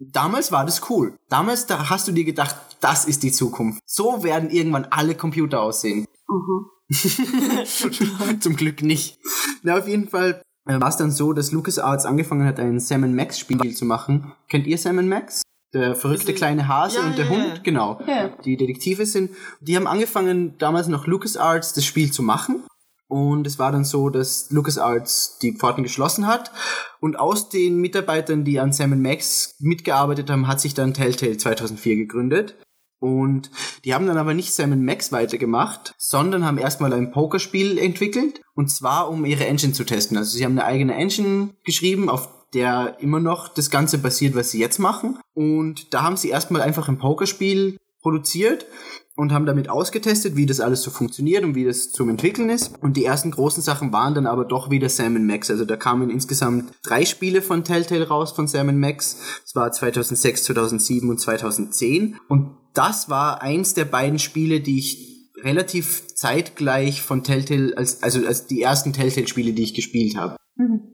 Damals 0.00 0.52
war 0.52 0.64
das 0.64 0.88
cool. 0.90 1.16
Damals 1.28 1.66
da 1.66 1.88
hast 1.90 2.08
du 2.08 2.12
dir 2.12 2.24
gedacht, 2.24 2.56
das 2.80 3.04
ist 3.04 3.22
die 3.22 3.32
Zukunft. 3.32 3.80
So 3.86 4.24
werden 4.24 4.50
irgendwann 4.50 4.86
alle 4.86 5.14
Computer 5.14 5.62
aussehen. 5.62 6.06
Zum 8.40 8.56
Glück 8.56 8.82
nicht. 8.82 9.18
Na, 9.62 9.78
auf 9.78 9.88
jeden 9.88 10.08
Fall 10.08 10.42
war 10.64 10.88
es 10.88 10.96
dann 10.96 11.10
so, 11.10 11.32
dass 11.32 11.52
LucasArts 11.52 12.06
angefangen 12.06 12.46
hat, 12.46 12.60
ein 12.60 12.78
Sam 12.78 13.14
Max 13.14 13.38
Spiel 13.38 13.74
zu 13.74 13.84
machen. 13.84 14.32
Kennt 14.48 14.66
ihr 14.66 14.78
Sam 14.78 15.06
Max? 15.08 15.42
Der 15.74 15.94
verrückte 15.94 16.34
kleine 16.34 16.68
Hase 16.68 16.98
Ja, 16.98 17.06
und 17.06 17.16
der 17.16 17.24
ja, 17.24 17.30
Hund, 17.30 17.46
ja. 17.46 17.60
genau. 17.62 18.00
Ja. 18.06 18.28
Die 18.44 18.56
Detektive 18.56 19.06
sind. 19.06 19.30
Die 19.60 19.74
haben 19.74 19.86
angefangen, 19.86 20.58
damals 20.58 20.88
noch 20.88 21.06
LucasArts 21.06 21.72
das 21.72 21.84
Spiel 21.84 22.12
zu 22.12 22.22
machen. 22.22 22.62
Und 23.08 23.46
es 23.46 23.58
war 23.58 23.72
dann 23.72 23.84
so, 23.84 24.08
dass 24.08 24.50
LucasArts 24.50 25.38
die 25.40 25.52
Pforten 25.52 25.82
geschlossen 25.82 26.26
hat. 26.26 26.50
Und 27.00 27.18
aus 27.18 27.48
den 27.48 27.78
Mitarbeitern, 27.78 28.44
die 28.44 28.60
an 28.60 28.72
Sam 28.72 29.00
Max 29.00 29.54
mitgearbeitet 29.60 30.30
haben, 30.30 30.46
hat 30.46 30.60
sich 30.60 30.74
dann 30.74 30.94
Telltale 30.94 31.36
2004 31.36 31.96
gegründet. 31.96 32.54
Und 33.02 33.50
die 33.84 33.94
haben 33.94 34.06
dann 34.06 34.16
aber 34.16 34.32
nicht 34.32 34.54
Sam 34.54 34.84
Max 34.84 35.10
weitergemacht, 35.10 35.92
sondern 35.98 36.46
haben 36.46 36.56
erstmal 36.56 36.92
ein 36.92 37.10
Pokerspiel 37.10 37.76
entwickelt. 37.76 38.40
Und 38.54 38.70
zwar, 38.70 39.10
um 39.10 39.24
ihre 39.24 39.44
Engine 39.44 39.72
zu 39.72 39.82
testen. 39.82 40.16
Also 40.16 40.36
sie 40.36 40.44
haben 40.44 40.52
eine 40.52 40.64
eigene 40.64 40.94
Engine 40.94 41.50
geschrieben, 41.64 42.08
auf 42.08 42.28
der 42.54 42.98
immer 43.00 43.18
noch 43.18 43.48
das 43.48 43.70
Ganze 43.70 43.98
basiert, 43.98 44.36
was 44.36 44.52
sie 44.52 44.60
jetzt 44.60 44.78
machen. 44.78 45.18
Und 45.34 45.92
da 45.92 46.02
haben 46.02 46.16
sie 46.16 46.28
erstmal 46.28 46.62
einfach 46.62 46.88
ein 46.88 46.98
Pokerspiel 46.98 47.76
produziert 48.02 48.66
und 49.16 49.32
haben 49.32 49.46
damit 49.46 49.68
ausgetestet, 49.68 50.36
wie 50.36 50.46
das 50.46 50.60
alles 50.60 50.82
so 50.82 50.92
funktioniert 50.92 51.42
und 51.42 51.56
wie 51.56 51.64
das 51.64 51.90
zum 51.90 52.08
Entwickeln 52.08 52.50
ist. 52.50 52.80
Und 52.82 52.96
die 52.96 53.04
ersten 53.04 53.32
großen 53.32 53.64
Sachen 53.64 53.92
waren 53.92 54.14
dann 54.14 54.28
aber 54.28 54.44
doch 54.44 54.70
wieder 54.70 54.88
Sam 54.88 55.26
Max. 55.26 55.50
Also 55.50 55.64
da 55.64 55.76
kamen 55.76 56.08
insgesamt 56.08 56.72
drei 56.84 57.04
Spiele 57.04 57.42
von 57.42 57.64
Telltale 57.64 58.06
raus 58.06 58.30
von 58.30 58.46
Sam 58.46 58.78
Max. 58.78 59.18
Das 59.42 59.56
war 59.56 59.72
2006, 59.72 60.44
2007 60.44 61.10
und 61.10 61.18
2010. 61.18 62.18
Und 62.28 62.61
das 62.74 63.08
war 63.08 63.42
eins 63.42 63.74
der 63.74 63.84
beiden 63.84 64.18
Spiele, 64.18 64.60
die 64.60 64.78
ich 64.78 65.08
relativ 65.42 66.14
zeitgleich 66.14 67.02
von 67.02 67.24
Telltale, 67.24 67.76
als, 67.76 68.02
also 68.02 68.24
als 68.26 68.46
die 68.46 68.62
ersten 68.62 68.92
Telltale-Spiele, 68.92 69.52
die 69.52 69.62
ich 69.62 69.74
gespielt 69.74 70.16
habe. 70.16 70.36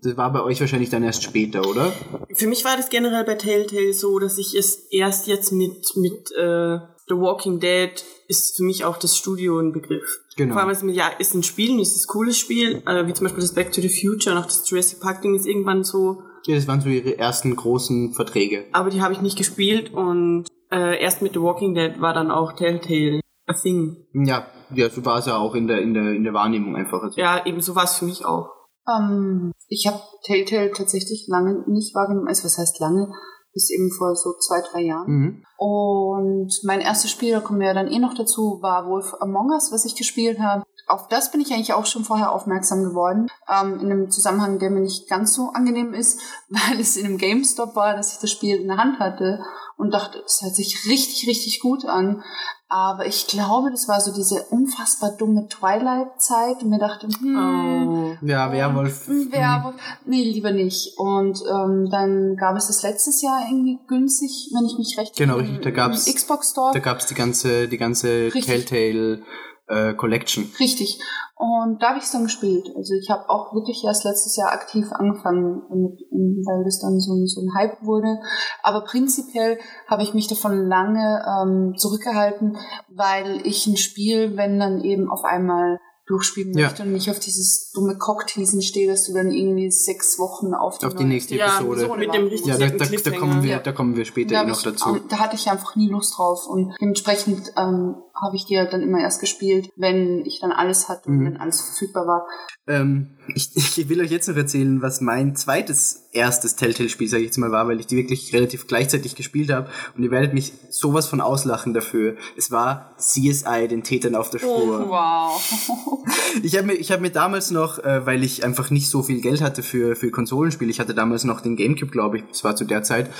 Das 0.02 0.16
war 0.16 0.32
bei 0.32 0.42
euch 0.42 0.60
wahrscheinlich 0.60 0.88
dann 0.88 1.02
erst 1.02 1.22
später, 1.24 1.68
oder? 1.68 1.92
Für 2.32 2.46
mich 2.46 2.64
war 2.64 2.76
das 2.76 2.88
generell 2.88 3.24
bei 3.24 3.34
Telltale 3.34 3.92
so, 3.92 4.18
dass 4.18 4.38
ich 4.38 4.54
es 4.54 4.86
erst 4.90 5.26
jetzt 5.26 5.52
mit, 5.52 5.96
mit 5.96 6.30
äh, 6.32 6.78
The 7.08 7.14
Walking 7.14 7.58
Dead 7.60 7.90
ist 8.28 8.56
für 8.56 8.62
mich 8.62 8.84
auch 8.84 8.96
das 8.98 9.16
Studio 9.16 9.58
ein 9.58 9.72
Begriff. 9.72 10.20
Genau. 10.36 10.54
Vor 10.54 10.62
allem, 10.62 10.70
ist, 10.70 10.96
ja, 10.96 11.08
ist 11.18 11.34
ein 11.34 11.42
Spiel, 11.42 11.72
und 11.72 11.80
ist 11.80 11.96
ein 12.04 12.06
cooles 12.06 12.38
Spiel, 12.38 12.82
äh, 12.86 13.06
wie 13.06 13.12
zum 13.12 13.24
Beispiel 13.24 13.42
das 13.42 13.52
Back 13.52 13.72
to 13.72 13.80
the 13.80 13.88
Future 13.88 14.34
und 14.36 14.42
auch 14.42 14.46
das 14.46 14.68
Jurassic 14.70 15.00
Park 15.00 15.22
Ding 15.22 15.34
ist 15.34 15.46
irgendwann 15.46 15.82
so, 15.84 16.22
Ja, 16.46 16.54
das 16.54 16.68
waren 16.68 16.80
so 16.80 16.88
ihre 16.88 17.18
ersten 17.18 17.54
großen 17.56 18.14
Verträge. 18.14 18.64
aber 18.72 18.90
die 18.90 19.02
habe 19.02 19.12
ich 19.12 19.20
nicht 19.20 19.36
gespielt 19.36 19.92
und 19.92 20.46
äh, 20.70 21.00
erst 21.02 21.22
mit 21.22 21.34
The 21.34 21.40
Walking 21.40 21.74
Dead 21.74 22.00
war 22.00 22.14
dann 22.14 22.30
auch 22.30 22.52
Telltale 22.52 23.20
a 23.46 23.54
thing. 23.54 23.96
Ja, 24.12 24.46
ja, 24.74 24.90
so 24.90 25.04
war 25.04 25.18
es 25.18 25.26
ja 25.26 25.36
auch 25.36 25.54
in 25.54 25.66
der, 25.66 25.80
in 25.80 25.94
der, 25.94 26.12
in 26.12 26.24
der 26.24 26.34
Wahrnehmung 26.34 26.76
einfach. 26.76 27.02
Also, 27.02 27.20
Ja, 27.20 27.44
eben 27.46 27.60
so 27.60 27.74
war 27.74 27.84
es 27.84 27.96
für 27.96 28.04
mich 28.04 28.24
auch. 28.24 28.50
Ähm, 28.88 29.52
ich 29.68 29.86
habe 29.86 30.00
Telltale 30.24 30.72
tatsächlich 30.72 31.26
lange 31.28 31.64
nicht 31.66 31.94
wahrgenommen. 31.94 32.28
Also 32.28 32.44
was 32.44 32.58
heißt 32.58 32.80
lange? 32.80 33.12
Bis 33.58 33.70
eben 33.70 33.90
vor 33.90 34.14
so 34.14 34.34
zwei, 34.38 34.60
drei 34.60 34.82
Jahren. 34.82 35.10
Mhm. 35.10 35.44
Und 35.56 36.52
mein 36.62 36.80
erstes 36.80 37.10
Spiel, 37.10 37.32
da 37.32 37.40
kommen 37.40 37.58
wir 37.58 37.66
ja 37.66 37.74
dann 37.74 37.90
eh 37.90 37.98
noch 37.98 38.14
dazu, 38.14 38.58
war 38.62 38.88
Wolf 38.88 39.16
Among 39.18 39.50
Us, 39.50 39.72
was 39.72 39.84
ich 39.84 39.96
gespielt 39.96 40.38
habe. 40.38 40.62
Auf 40.86 41.08
das 41.08 41.32
bin 41.32 41.40
ich 41.40 41.52
eigentlich 41.52 41.72
auch 41.72 41.84
schon 41.84 42.04
vorher 42.04 42.30
aufmerksam 42.30 42.84
geworden. 42.84 43.26
Ähm, 43.48 43.80
in 43.80 43.90
einem 43.90 44.10
Zusammenhang, 44.12 44.60
der 44.60 44.70
mir 44.70 44.82
nicht 44.82 45.08
ganz 45.08 45.34
so 45.34 45.48
angenehm 45.48 45.94
ist, 45.94 46.20
weil 46.48 46.78
es 46.78 46.96
in 46.96 47.06
einem 47.06 47.18
GameStop 47.18 47.74
war, 47.74 47.96
dass 47.96 48.12
ich 48.12 48.20
das 48.20 48.30
Spiel 48.30 48.60
in 48.60 48.68
der 48.68 48.76
Hand 48.76 49.00
hatte 49.00 49.42
und 49.76 49.92
dachte, 49.92 50.22
es 50.24 50.40
hört 50.42 50.54
sich 50.54 50.86
richtig, 50.88 51.26
richtig 51.26 51.58
gut 51.58 51.84
an. 51.84 52.22
Aber 52.70 53.06
ich 53.06 53.26
glaube, 53.28 53.70
das 53.70 53.88
war 53.88 53.98
so 54.00 54.12
diese 54.12 54.42
unfassbar 54.50 55.12
dumme 55.16 55.48
Twilight-Zeit 55.48 56.62
und 56.62 56.68
mir 56.68 56.78
dachte, 56.78 57.08
hm, 57.08 57.88
Oh. 58.20 58.26
Ja, 58.26 58.52
Werwolf. 58.52 59.08
ein 59.08 59.32
Werwolf. 59.32 59.76
Nee, 60.04 60.22
lieber 60.24 60.50
nicht. 60.50 60.98
Und 60.98 61.42
ähm, 61.50 61.88
dann 61.90 62.36
gab 62.36 62.56
es 62.56 62.66
das 62.66 62.82
letztes 62.82 63.22
Jahr 63.22 63.40
irgendwie 63.48 63.78
günstig, 63.86 64.50
wenn 64.52 64.66
ich 64.66 64.76
mich 64.76 64.98
recht 64.98 65.16
Genau, 65.16 65.36
im- 65.38 65.46
richtig, 65.46 65.62
da 65.62 65.70
gab's- 65.70 66.12
Xbox 66.12 66.50
Store. 66.50 66.72
Da 66.74 66.80
gab's 66.80 67.06
die 67.06 67.14
ganze, 67.14 67.68
die 67.68 67.78
ganze. 67.78 68.28
Telltale 68.30 69.22
äh, 69.68 69.94
Collection. 69.94 70.50
Richtig. 70.58 71.00
Und 71.36 71.80
da 71.80 71.90
habe 71.90 71.98
ich 71.98 72.04
es 72.04 72.10
dann 72.12 72.24
gespielt. 72.24 72.68
Also 72.76 72.94
ich 72.94 73.10
habe 73.10 73.30
auch 73.30 73.54
wirklich 73.54 73.84
erst 73.84 74.04
letztes 74.04 74.34
Jahr 74.36 74.50
aktiv 74.52 74.86
angefangen, 74.90 75.62
damit, 75.68 76.00
weil 76.10 76.64
das 76.64 76.80
dann 76.80 76.98
so, 76.98 77.12
ein- 77.14 77.26
so 77.28 77.40
ein 77.42 77.54
Hype 77.54 77.80
wurde. 77.84 78.18
Aber 78.64 78.82
prinzipiell 78.82 79.58
habe 79.86 80.02
ich 80.02 80.14
mich 80.14 80.26
davon 80.26 80.66
lange 80.66 81.22
ähm, 81.26 81.74
zurückgehalten, 81.76 82.56
weil 82.88 83.46
ich 83.46 83.66
ein 83.68 83.76
Spiel, 83.76 84.36
wenn 84.36 84.58
dann 84.58 84.80
eben 84.82 85.08
auf 85.10 85.22
einmal 85.24 85.78
durchspielen 86.08 86.56
Ja. 86.56 86.66
möchte 86.68 86.82
und 86.82 86.92
nicht 86.92 87.10
auf 87.10 87.18
dieses 87.18 87.70
dumme 87.72 87.96
Cockteasen 87.98 88.62
stehe, 88.62 88.88
dass 88.90 89.06
du 89.06 89.12
dann 89.14 89.30
irgendwie 89.30 89.70
sechs 89.70 90.18
Wochen 90.18 90.54
auf 90.54 90.78
die, 90.78 90.86
Auf 90.86 90.94
die 90.94 91.04
nächste 91.04 91.36
Ja, 91.36 91.58
Episode. 91.58 91.80
so 91.82 91.94
mit 91.94 92.12
dem 92.14 92.24
Ja, 92.24 92.30
richtigen 92.30 92.58
da, 92.58 92.66
da, 92.66 92.76
da, 92.76 92.84
Cliffhanger. 92.86 93.18
kommen 93.18 93.42
wir, 93.42 93.50
Ja. 93.50 93.58
da 93.60 93.72
kommen 93.72 93.96
wir 93.96 94.04
später 94.04 94.34
Da, 94.34 94.44
noch 94.44 94.56
ich, 94.56 94.62
dazu. 94.64 94.98
da 95.08 95.18
hatte 95.18 95.36
ich 95.36 95.48
einfach 95.50 95.76
nie 95.76 95.88
Lust 95.88 96.16
drauf 96.16 96.46
und 96.46 96.74
dementsprechend 96.80 97.52
ähm, 97.56 97.96
habe 98.14 98.36
ich 98.36 98.46
die 98.46 98.58
halt 98.58 98.72
dann 98.72 98.82
immer 98.82 99.00
erst 99.00 99.20
gespielt, 99.20 99.68
wenn 99.76 100.24
ich 100.24 100.40
dann 100.40 100.50
alles 100.52 100.88
hatte 100.88 101.08
und 101.08 101.18
Mhm. 101.18 101.24
wenn 101.26 101.36
alles 101.36 101.60
verfügbar 101.60 102.06
war. 102.06 102.26
Ähm, 102.66 103.17
ich, 103.34 103.56
ich 103.56 103.88
will 103.88 104.00
euch 104.00 104.10
jetzt 104.10 104.28
noch 104.28 104.36
erzählen, 104.36 104.82
was 104.82 105.00
mein 105.00 105.36
zweites 105.36 106.08
erstes 106.12 106.56
Telltale-Spiel, 106.56 107.08
sage 107.08 107.22
ich 107.22 107.28
jetzt 107.28 107.38
mal, 107.38 107.50
war, 107.50 107.68
weil 107.68 107.80
ich 107.80 107.86
die 107.86 107.96
wirklich 107.96 108.32
relativ 108.32 108.66
gleichzeitig 108.66 109.14
gespielt 109.14 109.50
habe. 109.50 109.68
Und 109.96 110.02
ihr 110.02 110.10
werdet 110.10 110.34
mich 110.34 110.52
sowas 110.70 111.06
von 111.06 111.20
auslachen 111.20 111.74
dafür. 111.74 112.16
Es 112.36 112.50
war 112.50 112.94
CSI, 112.98 113.68
den 113.68 113.82
Tätern 113.82 114.14
auf 114.14 114.30
der 114.30 114.38
Spur. 114.38 114.86
Oh, 114.86 114.88
Wow. 114.88 116.04
Ich 116.42 116.56
habe 116.56 116.66
mir, 116.66 116.74
ich 116.74 116.92
hab 116.92 117.00
mir 117.00 117.10
damals 117.10 117.50
noch, 117.50 117.78
äh, 117.78 118.04
weil 118.06 118.22
ich 118.22 118.44
einfach 118.44 118.70
nicht 118.70 118.88
so 118.88 119.02
viel 119.02 119.20
Geld 119.20 119.40
hatte 119.40 119.62
für, 119.62 119.96
für 119.96 120.10
Konsolenspiele, 120.10 120.70
ich 120.70 120.78
hatte 120.78 120.94
damals 120.94 121.24
noch 121.24 121.40
den 121.40 121.56
Gamecube, 121.56 121.90
glaube 121.90 122.18
ich, 122.18 122.24
das 122.28 122.44
war 122.44 122.54
zu 122.54 122.64
der 122.64 122.82
Zeit. 122.82 123.10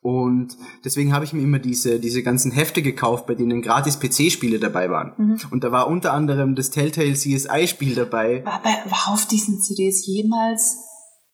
Und 0.00 0.56
deswegen 0.84 1.12
habe 1.12 1.24
ich 1.24 1.32
mir 1.32 1.42
immer 1.42 1.60
diese, 1.60 2.00
diese 2.00 2.22
ganzen 2.22 2.50
Hefte 2.50 2.82
gekauft, 2.82 3.26
bei 3.26 3.34
denen 3.34 3.62
gratis 3.62 4.00
PC-Spiele 4.00 4.58
dabei 4.58 4.90
waren. 4.90 5.12
Und 5.50 5.62
da 5.62 5.70
war 5.70 5.86
unter 5.86 6.12
anderem 6.12 6.56
das 6.56 6.70
Telltale 6.70 7.12
CSI-Spiel 7.12 7.94
dabei. 7.94 8.44
War, 8.44 8.60
bei, 8.62 8.90
war 8.90 9.12
auf 9.12 9.26
diesen 9.26 9.51
CDs 9.60 10.06
jemals 10.06 10.76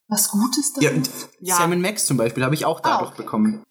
was 0.09 0.31
Gutes 0.31 0.73
Ja, 0.81 0.89
drin? 0.91 0.99
und 1.01 1.11
Ja. 1.41 1.57
Sam 1.57 1.81
Max 1.81 2.07
zum 2.07 2.17
Beispiel 2.17 2.43
habe 2.45 2.55
ich 2.55 2.65
auch 2.65 2.81
dadurch 2.81 3.11
Ah, 3.11 3.13
okay. 3.13 3.23
bekommen. 3.23 3.63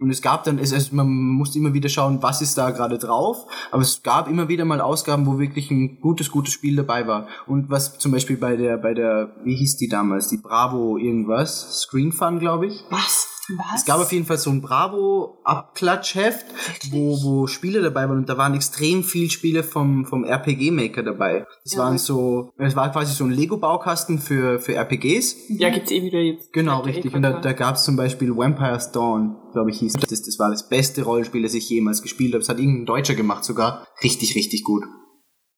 Und 0.00 0.10
es 0.10 0.20
gab 0.20 0.42
dann, 0.42 0.58
es, 0.58 0.72
es, 0.72 0.90
man 0.90 1.06
musste 1.08 1.56
immer 1.56 1.72
wieder 1.72 1.88
schauen, 1.88 2.20
was 2.20 2.42
ist 2.42 2.58
da 2.58 2.70
gerade 2.72 2.98
drauf. 2.98 3.46
Aber 3.70 3.80
es 3.82 4.02
gab 4.02 4.26
immer 4.28 4.48
wieder 4.48 4.64
mal 4.64 4.80
Ausgaben, 4.80 5.24
wo 5.24 5.38
wirklich 5.38 5.70
ein 5.70 6.00
gutes, 6.00 6.32
gutes 6.32 6.52
Spiel 6.52 6.74
dabei 6.74 7.06
war. 7.06 7.28
Und 7.46 7.70
was 7.70 7.96
zum 7.98 8.10
Beispiel 8.10 8.36
bei 8.36 8.56
der, 8.56 8.76
bei 8.76 8.92
der, 8.92 9.36
wie 9.44 9.54
hieß 9.54 9.76
die 9.76 9.88
damals, 9.88 10.26
die 10.26 10.38
Bravo 10.38 10.98
irgendwas, 10.98 11.80
Screen 11.82 12.10
Fun, 12.10 12.40
glaube 12.40 12.66
ich. 12.66 12.82
Was? 12.90 13.28
Was? 13.56 13.80
Es 13.80 13.84
gab 13.86 13.98
auf 14.00 14.12
jeden 14.12 14.26
Fall 14.26 14.38
so 14.38 14.50
ein 14.50 14.62
Bravo-Abklatschheft, 14.62 16.46
wo, 16.90 17.22
wo 17.22 17.46
Spiele 17.46 17.82
dabei 17.82 18.08
waren 18.08 18.18
und 18.18 18.28
da 18.28 18.36
waren 18.38 18.54
extrem 18.54 19.04
viel 19.04 19.30
Spiele 19.30 19.62
vom, 19.62 20.04
vom 20.04 20.24
RPG-Maker 20.24 21.02
dabei. 21.02 21.46
Das 21.64 21.74
Ja. 21.74 21.80
waren 21.80 21.98
so, 21.98 22.50
es 22.58 22.76
war 22.76 22.90
quasi 22.92 23.12
so 23.14 23.24
ein 23.24 23.30
Lego-Baukasten 23.30 24.18
für, 24.18 24.58
für 24.58 24.74
RPGs. 24.74 25.36
Ja, 25.48 25.70
gibt's 25.70 25.90
eh 25.90 26.02
wieder 26.02 26.20
jetzt. 26.20 26.52
Genau, 26.52 26.80
richtig. 26.80 27.14
Und 27.14 27.22
da, 27.22 27.40
da 27.40 27.52
gab 27.52 27.76
es 27.76 27.84
zum 27.84 27.96
Beispiel 27.96 28.36
Vampire's 28.36 28.92
Dawn, 28.92 29.36
glaube 29.52 29.70
ich, 29.70 29.78
hieß 29.78 29.94
das. 29.94 30.22
Das 30.22 30.38
war 30.38 30.50
das 30.50 30.68
beste 30.68 31.02
Rollenspiel, 31.02 31.42
das 31.42 31.54
ich 31.54 31.68
jemals 31.68 32.02
gespielt 32.02 32.32
habe. 32.34 32.40
Das 32.40 32.48
hat 32.48 32.58
irgendein 32.58 32.86
Deutscher 32.86 33.14
gemacht 33.14 33.44
sogar. 33.44 33.86
Richtig, 34.02 34.34
richtig 34.36 34.64
gut. 34.64 34.84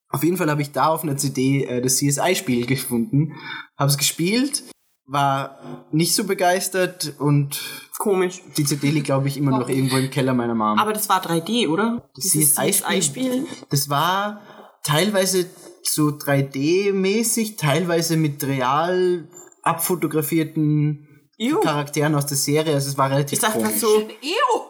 Auf 0.09 0.23
jeden 0.23 0.37
Fall 0.37 0.49
habe 0.51 0.63
ich 0.63 0.71
da 0.73 0.87
auf 0.87 1.03
einer 1.03 1.17
CD 1.17 1.65
äh, 1.65 1.81
das 1.83 1.97
CSI-Spiel 1.97 2.67
gefunden, 2.67 3.33
habe 3.77 3.91
es 3.91 3.99
gespielt, 3.99 4.63
war 5.07 5.59
nicht 5.93 6.15
so 6.15 6.25
begeistert 6.25 7.15
und 7.19 7.61
Komisch. 7.99 8.43
die 8.57 8.65
CD 8.65 8.91
liegt, 8.91 9.07
glaube 9.07 9.29
ich, 9.29 9.37
immer 9.37 9.57
noch 9.59 9.69
irgendwo 9.69 9.97
im 9.97 10.11
Keller 10.11 10.35
meiner 10.35 10.55
Mom. 10.55 10.79
Aber 10.79 10.93
das 10.93 11.09
war 11.09 11.25
3D, 11.25 11.69
oder? 11.69 12.09
Das 12.15 12.25
Dieses. 12.31 12.55
CSI-Spiel. 12.57 13.47
Das 13.71 13.89
war 13.89 14.41
teilweise 14.83 15.47
so 15.83 16.09
3D-mäßig, 16.09 17.57
teilweise 17.57 18.17
mit 18.17 18.43
real 18.45 19.29
abfotografierten 19.63 21.03
Ew. 21.39 21.61
Charakteren 21.61 22.15
aus 22.15 22.27
der 22.27 22.37
Serie. 22.37 22.75
Also 22.75 22.89
es 22.89 22.99
war 22.99 23.11
relativ 23.11 23.35
Ich 23.35 23.41
dachte 23.41 23.59
komisch. 23.59 23.79
so, 23.79 24.01
Ew! 24.01 24.63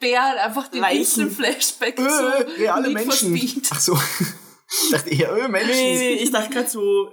Bär 0.00 0.22
hat 0.22 0.38
einfach 0.38 0.68
den. 0.68 0.82
Instant 0.84 1.32
Flashback 1.32 1.98
Äh, 1.98 2.02
zu 2.02 2.58
reale 2.60 2.84
for 2.84 2.92
Menschen. 2.92 3.62
Ach 3.70 3.80
so. 3.80 3.98
Ich 4.84 4.90
dachte 4.92 5.10
eher, 5.10 5.34
öh, 5.34 5.48
Menschen. 5.48 5.72
nee, 5.72 5.98
nee, 5.98 6.12
ich 6.22 6.30
dachte 6.30 6.50
gerade 6.54 6.68
so 6.68 7.08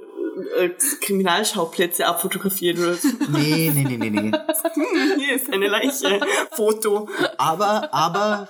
äh, 0.57 0.69
Kriminalschauplätze 1.01 2.05
abfotografiert 2.05 2.79
oder 2.79 2.95
so. 2.95 3.07
Nee, 3.29 3.71
nee, 3.73 3.83
nee, 3.83 3.97
nee, 3.97 4.09
nee. 4.09 4.31
Hier 5.17 5.35
ist 5.35 5.51
eine 5.51 5.67
Leiche. 5.67 6.19
Foto. 6.51 7.09
Aber, 7.37 7.93
aber, 7.93 8.47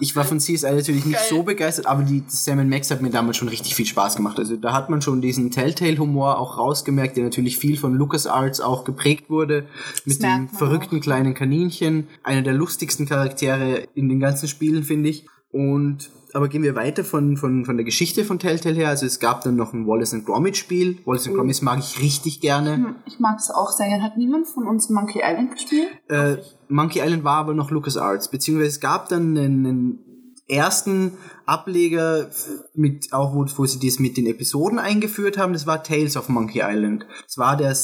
ich 0.00 0.16
war 0.16 0.24
von 0.24 0.38
CSI 0.38 0.72
natürlich 0.72 1.04
nicht 1.04 1.18
Geil. 1.18 1.26
so 1.28 1.42
begeistert, 1.42 1.86
aber 1.86 2.02
die 2.02 2.24
Sam 2.26 2.66
Max 2.68 2.90
hat 2.90 3.02
mir 3.02 3.10
damals 3.10 3.36
schon 3.36 3.48
richtig 3.48 3.74
viel 3.74 3.86
Spaß 3.86 4.16
gemacht. 4.16 4.38
Also 4.38 4.56
da 4.56 4.72
hat 4.72 4.88
man 4.88 5.02
schon 5.02 5.20
diesen 5.20 5.50
Telltale-Humor 5.50 6.38
auch 6.38 6.58
rausgemerkt, 6.58 7.16
der 7.16 7.24
natürlich 7.24 7.58
viel 7.58 7.76
von 7.76 7.94
LucasArts 7.94 8.60
auch 8.60 8.84
geprägt 8.84 9.28
wurde. 9.28 9.66
Mit 10.06 10.22
dem 10.22 10.48
verrückten 10.48 11.00
kleinen 11.00 11.34
Kaninchen. 11.34 12.08
Einer 12.22 12.42
der 12.42 12.54
lustigsten 12.54 13.06
Charaktere 13.06 13.88
in 13.94 14.08
den 14.08 14.20
ganzen 14.20 14.48
Spielen, 14.48 14.84
finde 14.84 15.10
ich. 15.10 15.26
Und 15.52 16.10
aber 16.34 16.48
gehen 16.48 16.62
wir 16.62 16.74
weiter 16.74 17.04
von, 17.04 17.36
von, 17.36 17.64
von 17.64 17.76
der 17.76 17.84
Geschichte 17.84 18.24
von 18.24 18.38
Telltale 18.38 18.74
her. 18.74 18.88
Also 18.88 19.06
es 19.06 19.20
gab 19.20 19.42
dann 19.42 19.56
noch 19.56 19.72
ein 19.72 19.86
Wallace 19.86 20.14
and 20.14 20.26
Gromit 20.26 20.56
Spiel. 20.56 20.98
Wallace 21.04 21.26
and 21.26 21.36
Gromit 21.36 21.62
mag 21.62 21.78
ich 21.78 22.00
richtig 22.00 22.40
gerne. 22.40 22.74
Hm, 22.74 22.96
Ich 23.06 23.18
mag 23.20 23.38
es 23.38 23.50
auch 23.50 23.70
sehr 23.70 23.88
gern. 23.88 24.02
Hat 24.02 24.16
niemand 24.16 24.46
von 24.48 24.66
uns 24.66 24.90
Monkey 24.90 25.20
Island 25.24 25.52
gespielt? 25.52 25.88
Äh, 26.08 26.36
Monkey 26.68 27.00
Island 27.00 27.24
war 27.24 27.36
aber 27.36 27.54
noch 27.54 27.70
LucasArts, 27.70 28.30
beziehungsweise 28.30 28.68
es 28.70 28.80
gab 28.80 29.08
dann 29.08 29.36
einen, 29.36 29.66
einen 29.66 29.98
ersten 30.48 31.12
Ableger 31.46 32.30
mit 32.74 33.12
auch 33.12 33.34
wo, 33.34 33.46
wo 33.56 33.66
sie 33.66 33.84
das 33.84 33.98
mit 33.98 34.16
den 34.16 34.26
Episoden 34.26 34.78
eingeführt 34.78 35.38
haben. 35.38 35.52
Das 35.52 35.66
war 35.66 35.82
Tales 35.82 36.16
of 36.16 36.28
Monkey 36.28 36.60
Island. 36.62 37.06
Das 37.24 37.38
war 37.38 37.56
der 37.56 37.74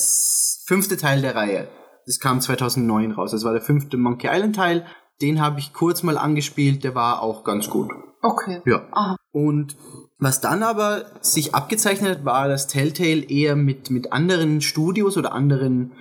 fünfte 0.67 0.97
Teil 0.97 1.23
der 1.23 1.35
Reihe. 1.37 1.69
Das 2.07 2.21
kam 2.21 2.41
2009 2.41 3.13
raus. 3.13 3.33
Das 3.33 3.45
war 3.45 3.53
der 3.53 3.63
fünfte 3.63 3.97
Monkey 3.97 4.29
Island 4.31 4.57
Teil. 4.57 4.87
Den 5.23 5.41
habe 5.41 5.59
ich 5.59 5.73
kurz 5.73 6.03
mal 6.03 6.19
angespielt. 6.19 6.85
Der 6.85 6.95
war 6.95 7.23
auch 7.23 7.43
ganz 7.43 7.69
gut. 7.71 7.91
Okay. 8.27 8.61
Ja. 8.67 8.83
Aha. 8.91 9.17
Und 9.33 9.77
was 10.19 10.41
dann 10.41 10.63
aber 10.63 11.05
sich 11.21 11.55
abgezeichnet 11.55 12.19
hat, 12.19 12.25
war, 12.25 12.49
dass 12.49 12.67
Telltale 12.67 13.23
eher 13.23 13.55
mit, 13.55 13.91
mit 13.91 14.13
anderen 14.13 14.61
Studios 14.63 15.17
oder 15.17 15.33
anderen, 15.33 15.93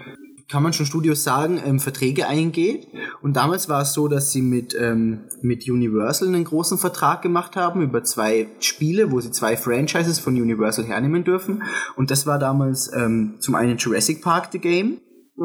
kann 0.50 0.64
man 0.64 0.74
schon 0.74 0.86
Studios 0.86 1.24
sagen, 1.24 1.62
ähm, 1.64 1.80
Verträge 1.80 2.28
eingeht. 2.28 2.88
Und 3.22 3.36
damals 3.36 3.68
war 3.68 3.82
es 3.82 3.94
so, 3.94 4.08
dass 4.08 4.32
sie 4.32 4.42
mit, 4.42 4.76
ähm, 4.80 5.26
mit 5.42 5.70
Universal 5.70 6.30
einen 6.30 6.46
großen 6.46 6.78
Vertrag 6.78 7.22
gemacht 7.22 7.56
haben 7.56 7.82
über 7.82 8.04
zwei 8.04 8.48
Spiele, 8.60 9.12
wo 9.12 9.20
sie 9.20 9.32
zwei 9.32 9.58
Franchises 9.58 10.20
von 10.20 10.36
Universal 10.36 10.86
hernehmen 10.86 11.24
dürfen. 11.24 11.64
Und 11.96 12.10
das 12.10 12.26
war 12.26 12.40
damals 12.40 12.92
ähm, 12.94 13.36
zum 13.40 13.56
einen 13.56 13.78
Jurassic 13.78 14.22
Park 14.22 14.50
The 14.52 14.60
Game. 14.60 15.00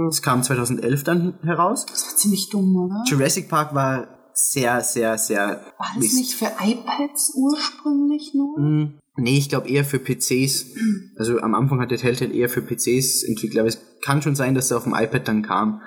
Das 0.08 0.22
kam 0.22 0.42
2011 0.44 1.02
dann 1.02 1.34
heraus. 1.42 1.84
Das 1.86 2.06
war 2.06 2.16
ziemlich 2.16 2.48
dumm, 2.50 2.76
oder? 2.76 3.02
Jurassic 3.08 3.48
Park 3.48 3.74
war 3.74 4.19
sehr, 4.50 4.82
sehr, 4.82 5.18
sehr 5.18 5.60
War 5.78 5.92
das 5.96 6.12
nicht 6.12 6.34
für 6.34 6.50
iPads 6.60 7.32
ursprünglich 7.34 8.32
nur? 8.34 8.58
Mm, 8.58 9.00
Nee, 9.16 9.36
ich 9.36 9.48
glaube 9.48 9.68
eher 9.68 9.84
für 9.84 9.98
PCs. 9.98 10.66
Also 11.16 11.38
am 11.40 11.54
Anfang 11.54 11.80
hat 11.80 11.90
der 11.90 11.98
Telltale 11.98 12.32
eher 12.32 12.48
für 12.48 12.62
PCs 12.62 13.24
entwickelt, 13.24 13.58
aber 13.58 13.68
es 13.68 13.78
kann 14.00 14.22
schon 14.22 14.34
sein, 14.34 14.54
dass 14.54 14.70
er 14.70 14.78
auf 14.78 14.84
dem 14.84 14.94
iPad 14.94 15.28
dann 15.28 15.42
kam. 15.42 15.82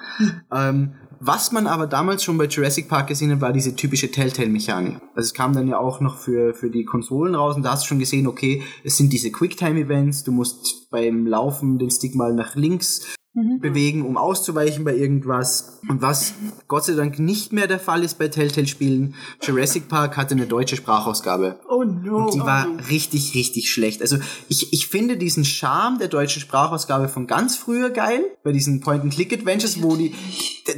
Ähm, 0.54 0.94
was 1.20 1.52
man 1.52 1.66
aber 1.66 1.88
damals 1.88 2.24
schon 2.24 2.38
bei 2.38 2.46
Jurassic 2.46 2.88
Park 2.88 3.08
gesehen 3.08 3.32
hat, 3.32 3.42
war 3.42 3.52
diese 3.52 3.76
typische 3.76 4.12
Telltale-Mechanik. 4.12 5.02
Also 5.16 5.28
es 5.28 5.34
kam 5.34 5.54
dann 5.54 5.68
ja 5.68 5.80
auch 5.80 6.02
noch 6.02 6.20
für, 6.20 6.54
für 6.54 6.70
die 6.70 6.86
Konsolen 6.86 7.34
raus 7.34 7.56
und 7.56 7.64
da 7.64 7.72
hast 7.72 7.86
du 7.86 7.88
schon 7.88 8.00
gesehen, 8.00 8.28
okay, 8.28 8.62
es 8.84 8.98
sind 8.98 9.12
diese 9.12 9.32
Quicktime-Events, 9.32 10.24
du 10.24 10.32
musst 10.32 10.92
beim 10.92 11.26
Laufen 11.26 11.80
den 11.80 11.90
Stick 11.90 12.14
mal 12.14 12.34
nach 12.34 12.56
links 12.56 13.16
bewegen, 13.34 14.06
um 14.06 14.16
auszuweichen 14.16 14.84
bei 14.84 14.96
irgendwas. 14.96 15.80
Und 15.90 16.04
was 16.04 16.34
Gott 16.68 16.86
sei 16.86 16.94
Dank 16.94 17.18
nicht 17.18 17.52
mehr 17.52 17.66
der 17.66 17.80
Fall 17.80 18.04
ist 18.04 18.20
bei 18.20 18.28
Telltale-Spielen, 18.28 19.16
Jurassic 19.42 19.88
Park 19.88 20.18
hatte 20.18 20.36
eine 20.36 20.46
deutsche 20.46 20.76
Sprachausgabe. 20.76 21.60
Oh 21.68 21.84
no. 21.84 22.30
Die 22.30 22.40
war 22.40 22.68
richtig, 22.90 23.34
richtig 23.34 23.72
schlecht. 23.72 24.02
Also 24.02 24.18
ich, 24.50 24.72
ich 24.72 24.86
finde 24.86 25.18
diesen 25.18 25.46
Charme 25.46 25.98
der 25.98 26.10
deutschen 26.10 26.42
Sprachausgabe 26.42 27.10
von 27.10 27.26
ganz 27.26 27.56
früher 27.56 27.90
geil, 27.90 28.24
bei 28.44 28.52
diesen 28.52 28.82
Point-and-Click-Adventures, 28.82 29.82
wo 29.82 29.96
die, 29.96 30.14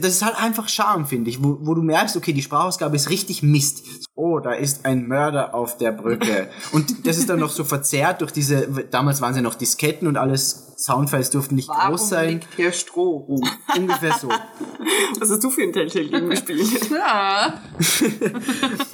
das 0.01 0.13
ist 0.13 0.25
halt 0.25 0.41
einfach 0.41 0.69
Charme, 0.69 1.05
finde 1.05 1.29
ich, 1.29 1.43
wo, 1.43 1.57
wo 1.61 1.73
du 1.73 1.81
merkst, 1.81 2.15
okay, 2.15 2.31
die 2.31 2.41
Sprachausgabe 2.41 2.95
ist 2.95 3.09
richtig 3.09 3.43
Mist. 3.43 3.83
Oh, 4.15 4.39
da 4.39 4.53
ist 4.53 4.85
ein 4.85 5.07
Mörder 5.07 5.53
auf 5.53 5.77
der 5.77 5.91
Brücke. 5.91 6.49
Und 6.71 7.05
das 7.05 7.17
ist 7.17 7.29
dann 7.29 7.39
noch 7.39 7.51
so 7.51 7.65
verzerrt 7.65 8.21
durch 8.21 8.31
diese, 8.31 8.85
damals 8.89 9.19
waren 9.19 9.33
sie 9.33 9.41
noch 9.41 9.55
Disketten 9.55 10.07
und 10.07 10.15
alles, 10.15 10.64
Soundfiles 10.77 11.29
durften 11.29 11.55
nicht 11.55 11.69
groß 11.69 12.09
sein. 12.09 12.29
liegt 12.29 12.47
hier 12.55 12.71
Stroh 12.71 13.17
rum? 13.17 13.49
Ungefähr 13.75 14.13
so. 14.19 14.29
Was 15.19 15.29
hast 15.29 15.43
du 15.43 15.49
für 15.49 15.63
ein 15.63 15.73
Telltale-Game 15.73 16.29
gespielt? 16.29 16.65
Ja. 16.91 17.61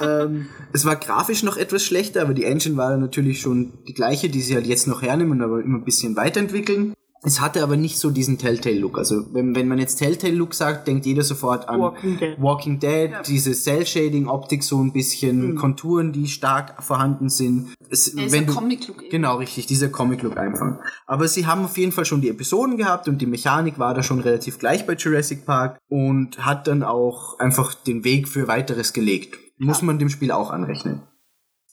ähm, 0.00 0.48
es 0.72 0.84
war 0.84 0.96
grafisch 0.96 1.42
noch 1.42 1.56
etwas 1.56 1.84
schlechter, 1.84 2.22
aber 2.22 2.34
die 2.34 2.44
Engine 2.44 2.76
war 2.76 2.96
natürlich 2.96 3.40
schon 3.40 3.78
die 3.86 3.94
gleiche, 3.94 4.28
die 4.28 4.40
sie 4.40 4.54
halt 4.54 4.66
jetzt 4.66 4.86
noch 4.86 5.02
hernehmen, 5.02 5.42
aber 5.42 5.60
immer 5.60 5.78
ein 5.78 5.84
bisschen 5.84 6.16
weiterentwickeln. 6.16 6.94
Es 7.24 7.40
hatte 7.40 7.62
aber 7.62 7.76
nicht 7.76 7.98
so 8.00 8.10
diesen 8.10 8.36
Telltale-Look. 8.36 8.98
Also 8.98 9.32
wenn, 9.32 9.54
wenn 9.54 9.68
man 9.68 9.78
jetzt 9.78 9.96
Telltale-Look 9.96 10.54
sagt, 10.54 10.88
denkt 10.88 11.06
jeder 11.06 11.22
sofort 11.22 11.68
an 11.68 11.78
Walking 11.80 12.18
Dead. 12.18 12.36
Walking 12.40 12.78
Dead, 12.80 13.10
diese 13.28 13.52
Cell-Shading-Optik, 13.52 14.64
so 14.64 14.82
ein 14.82 14.92
bisschen 14.92 15.54
Konturen, 15.54 16.12
die 16.12 16.26
stark 16.26 16.82
vorhanden 16.82 17.28
sind. 17.28 17.74
Es, 17.90 18.08
ist 18.08 18.32
wenn 18.32 18.46
du- 18.46 18.54
Comic-Look. 18.54 19.08
Genau, 19.08 19.36
richtig, 19.36 19.66
dieser 19.66 19.88
Comic-Look 19.88 20.36
einfach. 20.36 20.78
Aber 21.06 21.28
sie 21.28 21.46
haben 21.46 21.64
auf 21.64 21.78
jeden 21.78 21.92
Fall 21.92 22.04
schon 22.06 22.22
die 22.22 22.28
Episoden 22.28 22.76
gehabt 22.76 23.06
und 23.06 23.18
die 23.18 23.26
Mechanik 23.26 23.78
war 23.78 23.94
da 23.94 24.02
schon 24.02 24.18
relativ 24.18 24.58
gleich 24.58 24.84
bei 24.84 24.94
Jurassic 24.94 25.46
Park 25.46 25.78
und 25.88 26.44
hat 26.44 26.66
dann 26.66 26.82
auch 26.82 27.38
einfach 27.38 27.72
den 27.74 28.02
Weg 28.02 28.26
für 28.26 28.48
weiteres 28.48 28.92
gelegt. 28.92 29.38
Muss 29.58 29.80
man 29.80 30.00
dem 30.00 30.08
Spiel 30.08 30.32
auch 30.32 30.50
anrechnen. 30.50 31.02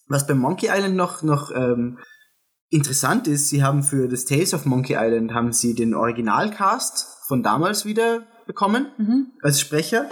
Was 0.08 0.28
bei 0.28 0.36
Monkey 0.36 0.68
Island 0.72 0.96
noch, 0.96 1.24
noch 1.24 1.50
ähm, 1.56 1.98
interessant 2.70 3.28
ist, 3.28 3.50
sie 3.50 3.64
haben 3.64 3.84
für 3.84 4.08
das 4.08 4.26
Tales 4.26 4.54
of 4.54 4.66
Monkey 4.66 4.96
Island 4.98 5.34
haben 5.34 5.52
sie 5.52 5.74
den 5.74 5.94
Originalcast 5.94 7.26
von 7.28 7.44
damals 7.44 7.86
wieder 7.86 8.28
bekommen 8.48 8.88
als 9.44 9.62
Sprecher. 9.62 10.10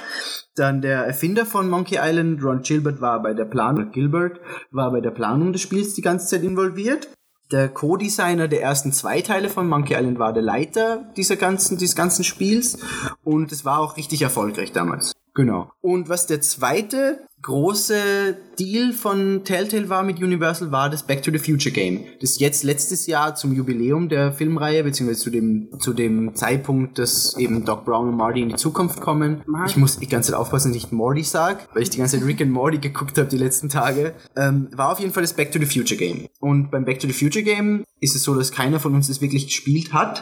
Dann 0.56 0.82
der 0.82 1.06
Erfinder 1.06 1.46
von 1.46 1.70
Monkey 1.70 1.98
Island, 2.00 2.44
Ron 2.44 2.62
Gilbert, 2.62 3.02
war 3.02 3.22
bei 3.22 3.34
der 3.34 3.46
Planung, 3.46 3.92
Gilbert 3.92 4.40
war 4.72 4.92
bei 4.92 5.02
der 5.02 5.12
Planung 5.12 5.54
des 5.54 5.62
Spiels 5.62 5.96
die 5.96 6.02
ganze 6.02 6.28
Zeit 6.28 6.44
involviert. 6.44 7.10
Der 7.52 7.70
Co-Designer 7.70 8.48
der 8.48 8.62
ersten 8.62 8.92
zwei 8.92 9.22
Teile 9.22 9.50
von 9.50 9.68
Monkey 9.68 9.96
Island 9.96 10.20
war 10.20 10.34
der 10.34 10.44
Leiter 10.44 11.12
dieser 11.16 11.38
ganzen, 11.38 11.78
dieses 11.78 11.96
ganzen 11.96 12.24
Spiels 12.24 12.78
und 13.24 13.52
es 13.52 13.66
war 13.66 13.80
auch 13.80 13.98
richtig 13.98 14.22
erfolgreich 14.22 14.72
damals. 14.72 15.14
Genau. 15.34 15.72
Und 15.82 16.10
was 16.10 16.28
der 16.28 16.42
zweite 16.42 17.26
große 17.48 18.36
Deal 18.60 18.92
von 18.92 19.46
Telltale 19.46 19.88
war 19.88 20.04
mit 20.04 20.22
Universal, 20.22 20.74
war 20.74 20.89
das 20.89 21.04
Back 21.04 21.24
to 21.24 21.32
the 21.32 21.39
Future 21.39 21.74
Game. 21.74 22.04
Das 22.20 22.39
jetzt 22.39 22.63
letztes 22.63 23.08
Jahr 23.08 23.36
zum 23.36 23.54
Jubiläum 23.54 24.10
der 24.10 24.34
Filmreihe, 24.34 24.84
beziehungsweise 24.84 25.22
zu 25.22 25.30
dem, 25.30 25.70
zu 25.80 25.94
dem 25.94 26.36
Zeitpunkt, 26.36 27.00
dass 27.00 27.38
eben 27.38 27.63
Doc 27.63 27.86
Brown 27.86 28.10
und 28.10 28.18
Marty 28.18 28.42
in 28.42 28.50
die 28.50 28.56
Zukunft 28.56 29.00
kommen. 29.00 29.44
Ich 29.66 29.77
muss 29.77 29.98
die 29.98 30.10
ganze 30.10 30.32
Zeit 30.32 30.39
aufpassen, 30.39 30.72
dass 30.72 30.75
ich 30.75 30.84
nicht 30.84 30.92
Morty 30.92 31.24
sag, 31.24 31.74
weil 31.74 31.84
ich 31.84 31.89
die 31.89 32.00
ganze 32.00 32.20
Zeit 32.20 32.27
Rick 32.27 32.42
and 32.42 32.51
Morty 32.51 32.80
geguckt 32.80 33.18
habe 33.18 33.30
die 33.30 33.38
letzten 33.38 33.70
Tage. 33.70 34.13
Ähm, 34.36 34.68
war 34.75 34.92
auf 34.92 35.00
jeden 35.00 35.13
Fall 35.13 35.24
das 35.24 35.32
Back 35.32 35.54
to 35.54 35.60
the 35.60 35.66
Future 35.66 35.98
Game. 35.98 36.27
Und 36.42 36.70
beim 36.70 36.84
Back 36.84 37.00
to 37.00 37.08
the 37.08 37.13
Future 37.13 37.46
Game 37.46 37.86
ist 38.01 38.13
es 38.13 38.24
so, 38.24 38.36
dass 38.36 38.51
keiner 38.51 38.82
von 38.82 38.94
uns 38.94 39.08
das 39.08 39.22
wirklich 39.22 39.48
gespielt 39.48 39.94
hat. 39.94 40.22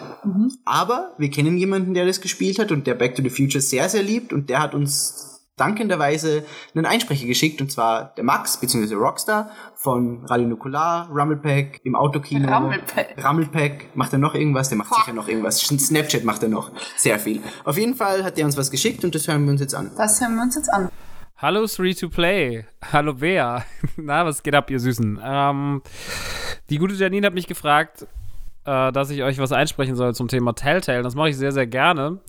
Aber 0.64 1.16
wir 1.18 1.32
kennen 1.32 1.58
jemanden, 1.58 1.96
der 1.96 2.06
das 2.06 2.22
gespielt 2.22 2.60
hat 2.60 2.72
und 2.72 2.86
der 2.86 2.94
Back 2.94 3.16
to 3.16 3.24
the 3.24 3.32
Future 3.32 3.62
sehr, 3.62 3.90
sehr 3.90 4.04
liebt 4.04 4.32
und 4.32 4.52
der 4.52 4.62
hat 4.62 4.76
uns 4.76 5.35
dankenderweise 5.58 6.44
einen 6.74 6.86
Einsprecher 6.86 7.26
geschickt 7.26 7.62
und 7.62 7.72
zwar 7.72 8.14
der 8.16 8.24
Max 8.24 8.60
bzw. 8.60 8.94
Rockstar 8.96 9.52
von 9.76 10.26
Radio 10.26 10.48
Nukular, 10.48 11.10
Rummelpack, 11.10 11.80
im 11.84 11.96
Autokino. 11.96 12.54
Rummelpack. 12.54 13.24
Rummelpack. 13.24 13.96
Macht 13.96 14.12
er 14.14 14.20
noch 14.20 14.36
irgendwas? 14.36 14.70
Der 14.70 14.78
macht 14.78 14.94
sicher 14.94 15.14
noch 15.14 15.28
irgendwas. 15.28 15.60
Snapchat 15.60 16.26
macht 16.26 16.44
er 16.44 16.50
noch. 16.50 16.72
Sehr 16.98 17.20
viel. 17.20 17.42
Auf 17.64 17.78
jeden 17.78 17.96
Fall 17.96 18.24
hat 18.24 18.38
er 18.38 18.46
uns 18.46 18.58
was 18.58 18.70
geschickt 18.70 19.04
und 19.06 19.16
das 19.16 19.28
hören 19.28 19.46
wir 19.46 19.52
uns 19.52 19.62
jetzt 19.62 19.76
an. 19.76 19.92
Das 19.98 20.20
hören 20.20 20.36
wir 20.36 20.44
uns 20.44 20.56
jetzt 20.56 20.70
an. 20.74 20.90
Hallo 21.38 21.68
Free 21.68 21.94
to 21.94 22.10
Play. 22.10 22.66
Hallo 22.92 23.14
Bea. 23.14 23.64
Na, 23.98 24.26
was 24.26 24.44
geht 24.44 24.56
ab, 24.56 24.70
ihr 24.70 24.80
Süßen? 24.80 25.20
Ähm, 25.24 25.82
die 26.70 26.78
gute 26.78 26.96
Janine 26.96 27.28
hat 27.28 27.34
mich 27.34 27.48
gefragt, 27.48 28.08
äh, 28.66 28.92
dass 28.92 29.10
ich 29.10 29.24
euch 29.24 29.38
was 29.38 29.54
einsprechen 29.54 29.96
soll 29.96 30.16
zum 30.16 30.28
Thema 30.28 30.54
Telltale. 30.54 31.02
Das 31.02 31.16
mache 31.16 31.30
ich 31.30 31.38
sehr, 31.38 31.52
sehr 31.54 31.68
gerne, 31.68 32.20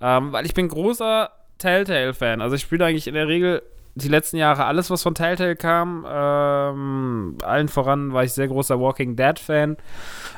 ähm, 0.00 0.32
weil 0.32 0.46
ich 0.46 0.54
bin 0.54 0.68
großer 0.68 1.30
Telltale-Fan. 1.62 2.40
Also 2.40 2.56
ich 2.56 2.62
spiele 2.62 2.84
eigentlich 2.84 3.06
in 3.06 3.14
der 3.14 3.28
Regel 3.28 3.62
die 3.94 4.08
letzten 4.08 4.38
Jahre 4.38 4.64
alles, 4.64 4.90
was 4.90 5.02
von 5.02 5.14
Telltale 5.14 5.56
kam. 5.56 6.06
Ähm, 6.08 7.38
allen 7.42 7.68
voran 7.68 8.12
war 8.12 8.24
ich 8.24 8.32
sehr 8.32 8.48
großer 8.48 8.80
Walking 8.80 9.16
Dead-Fan. 9.16 9.76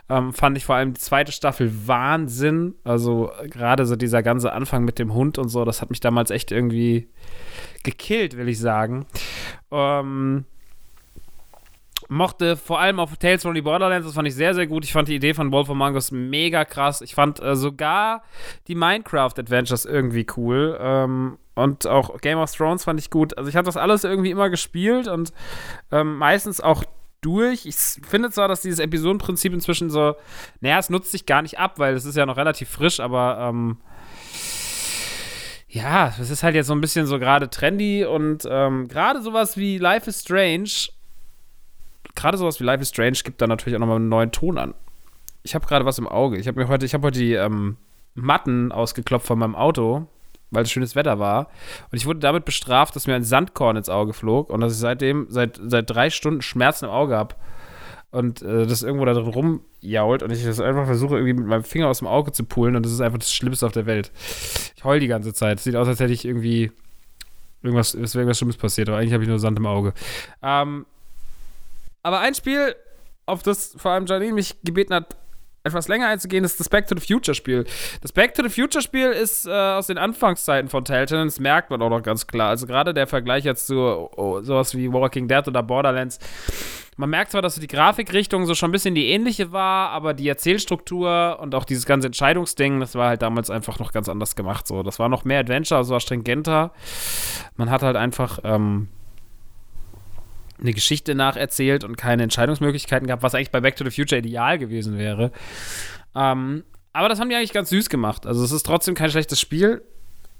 Ähm, 0.08 0.32
fand 0.32 0.56
ich 0.56 0.64
vor 0.64 0.74
allem 0.74 0.92
die 0.92 1.00
zweite 1.00 1.32
Staffel 1.32 1.72
Wahnsinn. 1.86 2.74
Also 2.84 3.30
gerade 3.44 3.86
so 3.86 3.96
dieser 3.96 4.22
ganze 4.22 4.52
Anfang 4.52 4.84
mit 4.84 4.98
dem 4.98 5.14
Hund 5.14 5.38
und 5.38 5.48
so, 5.48 5.64
das 5.64 5.80
hat 5.80 5.90
mich 5.90 6.00
damals 6.00 6.30
echt 6.30 6.52
irgendwie 6.52 7.08
gekillt, 7.84 8.36
will 8.36 8.48
ich 8.48 8.58
sagen. 8.58 9.06
Ähm, 9.70 10.44
mochte 12.08 12.56
vor 12.56 12.80
allem 12.80 13.00
auf 13.00 13.16
Tales 13.16 13.42
from 13.42 13.54
the 13.54 13.62
Borderlands, 13.62 14.06
das 14.06 14.14
fand 14.14 14.28
ich 14.28 14.34
sehr, 14.34 14.54
sehr 14.54 14.66
gut. 14.66 14.84
Ich 14.84 14.92
fand 14.92 15.08
die 15.08 15.16
Idee 15.16 15.34
von 15.34 15.52
Wolf 15.52 15.70
Among 15.70 15.94
Us 15.94 16.10
mega 16.10 16.64
krass. 16.64 17.00
Ich 17.00 17.14
fand 17.14 17.42
äh, 17.42 17.56
sogar 17.56 18.22
die 18.68 18.74
Minecraft-Adventures 18.74 19.84
irgendwie 19.84 20.26
cool. 20.36 20.78
Ähm, 20.80 21.38
und 21.54 21.86
auch 21.86 22.20
Game 22.20 22.38
of 22.38 22.50
Thrones 22.52 22.84
fand 22.84 23.00
ich 23.00 23.10
gut. 23.10 23.38
Also 23.38 23.48
ich 23.48 23.56
habe 23.56 23.66
das 23.66 23.76
alles 23.76 24.04
irgendwie 24.04 24.30
immer 24.30 24.50
gespielt 24.50 25.08
und 25.08 25.32
ähm, 25.92 26.16
meistens 26.16 26.60
auch 26.60 26.84
durch. 27.20 27.66
Ich 27.66 27.76
finde 27.76 28.30
zwar, 28.30 28.48
dass 28.48 28.60
dieses 28.60 28.80
Episodenprinzip 28.80 29.52
inzwischen 29.52 29.90
so, 29.90 30.14
naja, 30.60 30.78
es 30.78 30.90
nutzt 30.90 31.10
sich 31.10 31.26
gar 31.26 31.42
nicht 31.42 31.58
ab, 31.58 31.78
weil 31.78 31.94
es 31.94 32.04
ist 32.04 32.16
ja 32.16 32.26
noch 32.26 32.36
relativ 32.36 32.68
frisch, 32.68 33.00
aber 33.00 33.38
ähm, 33.40 33.78
ja, 35.68 36.14
es 36.20 36.30
ist 36.30 36.42
halt 36.42 36.54
jetzt 36.54 36.68
so 36.68 36.74
ein 36.74 36.80
bisschen 36.80 37.06
so 37.06 37.18
gerade 37.18 37.50
trendy 37.50 38.04
und 38.04 38.46
ähm, 38.48 38.86
gerade 38.88 39.22
sowas 39.22 39.56
wie 39.56 39.78
Life 39.78 40.08
is 40.08 40.20
Strange, 40.20 40.70
gerade 42.14 42.38
sowas 42.38 42.60
wie 42.60 42.64
Life 42.64 42.82
is 42.82 42.88
Strange 42.88 43.18
gibt 43.24 43.40
da 43.40 43.46
natürlich 43.46 43.76
auch 43.76 43.80
nochmal 43.80 43.96
einen 43.96 44.08
neuen 44.08 44.32
Ton 44.32 44.58
an. 44.58 44.74
Ich 45.42 45.54
habe 45.54 45.66
gerade 45.66 45.84
was 45.84 45.98
im 45.98 46.08
Auge. 46.08 46.38
Ich 46.38 46.48
habe 46.48 46.60
mir 46.60 46.68
heute, 46.68 46.86
ich 46.86 46.94
habe 46.94 47.06
heute 47.06 47.18
die 47.18 47.34
ähm, 47.34 47.76
Matten 48.14 48.72
ausgeklopft 48.72 49.26
von 49.26 49.38
meinem 49.38 49.54
Auto, 49.54 50.06
weil 50.50 50.62
es 50.62 50.70
schönes 50.70 50.96
Wetter 50.96 51.18
war. 51.18 51.48
Und 51.90 51.96
ich 51.96 52.06
wurde 52.06 52.20
damit 52.20 52.44
bestraft, 52.44 52.96
dass 52.96 53.06
mir 53.06 53.14
ein 53.14 53.24
Sandkorn 53.24 53.76
ins 53.76 53.88
Auge 53.88 54.12
flog 54.12 54.50
und 54.50 54.60
dass 54.60 54.72
ich 54.72 54.78
seitdem 54.78 55.26
seit, 55.28 55.60
seit 55.62 55.90
drei 55.90 56.10
Stunden 56.10 56.42
Schmerzen 56.42 56.86
im 56.86 56.90
Auge 56.90 57.16
habe. 57.16 57.34
Und 58.10 58.42
äh, 58.42 58.64
das 58.66 58.84
irgendwo 58.84 59.04
da 59.04 59.12
drin 59.12 59.26
rumjault 59.26 60.22
und 60.22 60.30
ich 60.30 60.44
das 60.44 60.60
einfach 60.60 60.86
versuche, 60.86 61.16
irgendwie 61.16 61.32
mit 61.32 61.46
meinem 61.46 61.64
Finger 61.64 61.88
aus 61.88 61.98
dem 61.98 62.06
Auge 62.06 62.30
zu 62.30 62.44
pullen 62.44 62.76
und 62.76 62.86
das 62.86 62.92
ist 62.92 63.00
einfach 63.00 63.18
das 63.18 63.32
Schlimmste 63.32 63.66
auf 63.66 63.72
der 63.72 63.86
Welt. 63.86 64.12
Ich 64.76 64.84
heul 64.84 65.00
die 65.00 65.08
ganze 65.08 65.34
Zeit. 65.34 65.58
Sieht 65.58 65.74
aus, 65.74 65.88
als 65.88 65.98
hätte 65.98 66.12
ich 66.12 66.24
irgendwie 66.24 66.70
irgendwas, 67.64 67.94
es 67.94 68.14
wäre 68.14 68.22
irgendwas 68.22 68.38
Schlimmes 68.38 68.56
passiert, 68.56 68.88
aber 68.88 68.98
eigentlich 68.98 69.14
habe 69.14 69.24
ich 69.24 69.28
nur 69.28 69.40
Sand 69.40 69.58
im 69.58 69.66
Auge. 69.66 69.94
Ähm, 70.42 70.86
aber 72.04 72.20
ein 72.20 72.34
Spiel, 72.34 72.76
auf 73.26 73.42
das 73.42 73.74
vor 73.76 73.90
allem 73.92 74.06
Janine 74.06 74.34
mich 74.34 74.56
gebeten 74.62 74.94
hat, 74.94 75.16
etwas 75.64 75.88
länger 75.88 76.08
einzugehen, 76.08 76.44
ist 76.44 76.60
das 76.60 76.68
Back 76.68 76.86
to 76.86 76.94
the 76.94 77.04
Future 77.04 77.34
Spiel. 77.34 77.64
Das 78.02 78.12
Back 78.12 78.34
to 78.34 78.42
the 78.42 78.50
Future 78.50 78.82
Spiel 78.82 79.08
ist 79.08 79.46
äh, 79.46 79.50
aus 79.50 79.86
den 79.86 79.96
Anfangszeiten 79.96 80.68
von 80.68 80.84
Telltale, 80.84 81.24
das 81.24 81.40
merkt 81.40 81.70
man 81.70 81.80
auch 81.80 81.88
noch 81.88 82.02
ganz 82.02 82.26
klar. 82.26 82.50
Also 82.50 82.66
gerade 82.66 82.92
der 82.92 83.06
Vergleich 83.06 83.44
jetzt 83.44 83.66
zu 83.66 83.76
oh, 83.76 84.42
sowas 84.42 84.76
wie 84.76 84.92
Walking 84.92 85.26
Dead 85.26 85.48
oder 85.48 85.62
Borderlands. 85.62 86.18
Man 86.96 87.08
merkt 87.10 87.32
zwar, 87.32 87.40
dass 87.40 87.56
die 87.56 87.66
Grafikrichtung 87.66 88.44
so 88.44 88.54
schon 88.54 88.68
ein 88.68 88.72
bisschen 88.72 88.94
die 88.94 89.08
ähnliche 89.08 89.52
war, 89.52 89.88
aber 89.88 90.12
die 90.12 90.28
Erzählstruktur 90.28 91.38
und 91.40 91.54
auch 91.54 91.64
dieses 91.64 91.86
ganze 91.86 92.08
Entscheidungsding, 92.08 92.78
das 92.78 92.94
war 92.94 93.08
halt 93.08 93.22
damals 93.22 93.48
einfach 93.48 93.78
noch 93.78 93.90
ganz 93.90 94.10
anders 94.10 94.36
gemacht. 94.36 94.66
So, 94.66 94.82
das 94.82 94.98
war 94.98 95.08
noch 95.08 95.24
mehr 95.24 95.40
Adventure, 95.40 95.78
also 95.78 95.94
war 95.94 96.00
stringenter. 96.00 96.72
Man 97.56 97.70
hat 97.70 97.82
halt 97.82 97.96
einfach 97.96 98.38
ähm, 98.44 98.88
eine 100.60 100.72
Geschichte 100.72 101.14
nacherzählt 101.14 101.84
und 101.84 101.96
keine 101.96 102.22
Entscheidungsmöglichkeiten 102.22 103.06
gehabt, 103.06 103.22
was 103.22 103.34
eigentlich 103.34 103.50
bei 103.50 103.60
Back 103.60 103.76
to 103.76 103.84
the 103.84 103.90
Future 103.90 104.18
ideal 104.18 104.58
gewesen 104.58 104.98
wäre. 104.98 105.32
Ähm, 106.14 106.64
aber 106.92 107.08
das 107.08 107.20
haben 107.20 107.28
die 107.28 107.34
eigentlich 107.34 107.52
ganz 107.52 107.70
süß 107.70 107.88
gemacht. 107.88 108.26
Also 108.26 108.44
es 108.44 108.52
ist 108.52 108.64
trotzdem 108.64 108.94
kein 108.94 109.10
schlechtes 109.10 109.40
Spiel. 109.40 109.82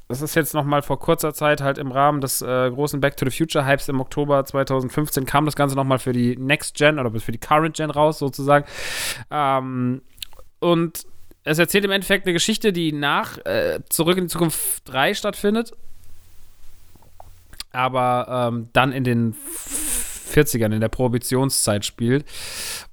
Das 0.09 0.21
ist 0.21 0.35
jetzt 0.35 0.55
noch 0.55 0.65
mal 0.65 0.83
vor 0.83 1.01
kurzer 1.01 1.33
Zeit 1.33 1.63
halt 1.63 1.79
im 1.79 1.91
Rahmen 1.91 2.21
des 2.21 2.43
äh, 2.43 2.71
großen 2.71 3.01
Back 3.01 3.17
to 3.17 3.29
the 3.29 3.37
Future 3.37 3.67
Hypes 3.67 3.89
im 3.89 4.01
Oktober 4.01 4.45
2015 4.45 5.25
kam 5.25 5.47
das 5.47 5.57
Ganze 5.57 5.77
noch 5.77 5.85
mal 5.85 5.99
für 5.99 6.13
die 6.13 6.37
Next 6.37 6.77
Gen 6.77 6.99
oder 6.99 7.11
für 7.19 7.33
die 7.33 7.39
Current 7.39 7.77
Gen 7.77 7.91
raus 7.91 8.19
sozusagen. 8.19 8.67
Ähm, 9.31 10.03
und 10.61 11.07
es 11.43 11.59
erzählt 11.59 11.85
im 11.85 11.91
Endeffekt 11.91 12.27
eine 12.27 12.35
Geschichte, 12.35 12.73
die 12.73 12.93
nach 12.93 13.39
äh, 13.45 13.81
Zurück 13.89 14.19
in 14.19 14.25
die 14.25 14.31
Zukunft 14.31 14.83
3 14.85 15.15
stattfindet. 15.15 15.73
Aber 17.75 18.51
ähm, 18.53 18.69
dann 18.73 18.93
in 18.93 19.05
den 19.05 19.35
40ern, 20.35 20.73
in 20.73 20.81
der 20.81 20.89
Prohibitionszeit 20.89 21.85
spielt. 21.85 22.25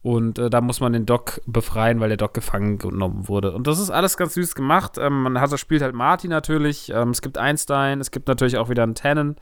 Und 0.02 0.40
äh, 0.40 0.50
da 0.50 0.62
muss 0.62 0.80
man 0.80 0.94
den 0.94 1.06
Doc 1.06 1.42
befreien, 1.46 2.00
weil 2.00 2.10
der 2.10 2.18
Doc 2.18 2.34
gefangen 2.34 2.78
genommen 2.78 3.28
wurde. 3.28 3.52
Und 3.54 3.68
das 3.68 3.80
ist 3.80 3.90
alles 3.90 4.18
ganz 4.18 4.36
süß 4.36 4.56
gemacht. 4.56 4.98
Ähm, 4.98 5.24
man 5.24 5.40
hat, 5.40 5.58
spielt 5.60 5.82
halt 5.82 5.96
Marty 5.96 6.28
natürlich. 6.28 6.92
Ähm, 6.94 7.10
es 7.10 7.22
gibt 7.22 7.38
Einstein, 7.38 8.00
es 8.00 8.12
gibt 8.12 8.28
natürlich 8.28 8.58
auch 8.58 8.70
wieder 8.70 8.84
einen 8.84 8.96
Tannen, 8.96 9.36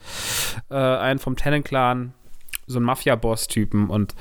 äh, 0.70 0.76
einen 0.76 1.20
vom 1.20 1.36
Tannen-Clan, 1.36 2.14
so 2.68 2.78
einen 2.78 2.86
Mafia-Boss-Typen. 2.86 3.90
Und 3.90 4.16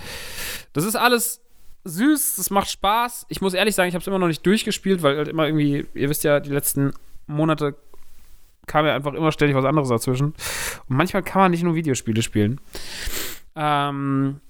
das 0.72 0.84
ist 0.84 0.96
alles 0.96 1.40
süß, 1.84 2.36
das 2.36 2.50
macht 2.50 2.70
Spaß. 2.70 3.26
Ich 3.28 3.40
muss 3.40 3.54
ehrlich 3.54 3.74
sagen, 3.74 3.88
ich 3.88 3.94
habe 3.94 4.02
es 4.02 4.06
immer 4.06 4.18
noch 4.18 4.26
nicht 4.26 4.44
durchgespielt, 4.44 5.02
weil 5.02 5.16
halt 5.16 5.28
immer 5.28 5.46
irgendwie, 5.46 5.86
ihr 5.94 6.08
wisst 6.08 6.24
ja, 6.24 6.40
die 6.40 6.50
letzten 6.50 6.92
Monate 7.26 7.76
kam 8.68 8.86
ja 8.86 8.94
einfach 8.94 9.14
immer 9.14 9.32
ständig 9.32 9.56
was 9.56 9.64
anderes 9.64 9.88
dazwischen. 9.88 10.26
Und 10.88 10.96
manchmal 10.96 11.24
kann 11.24 11.42
man 11.42 11.50
nicht 11.50 11.64
nur 11.64 11.74
Videospiele 11.74 12.22
spielen. 12.22 12.60
Ähm, 13.56 14.40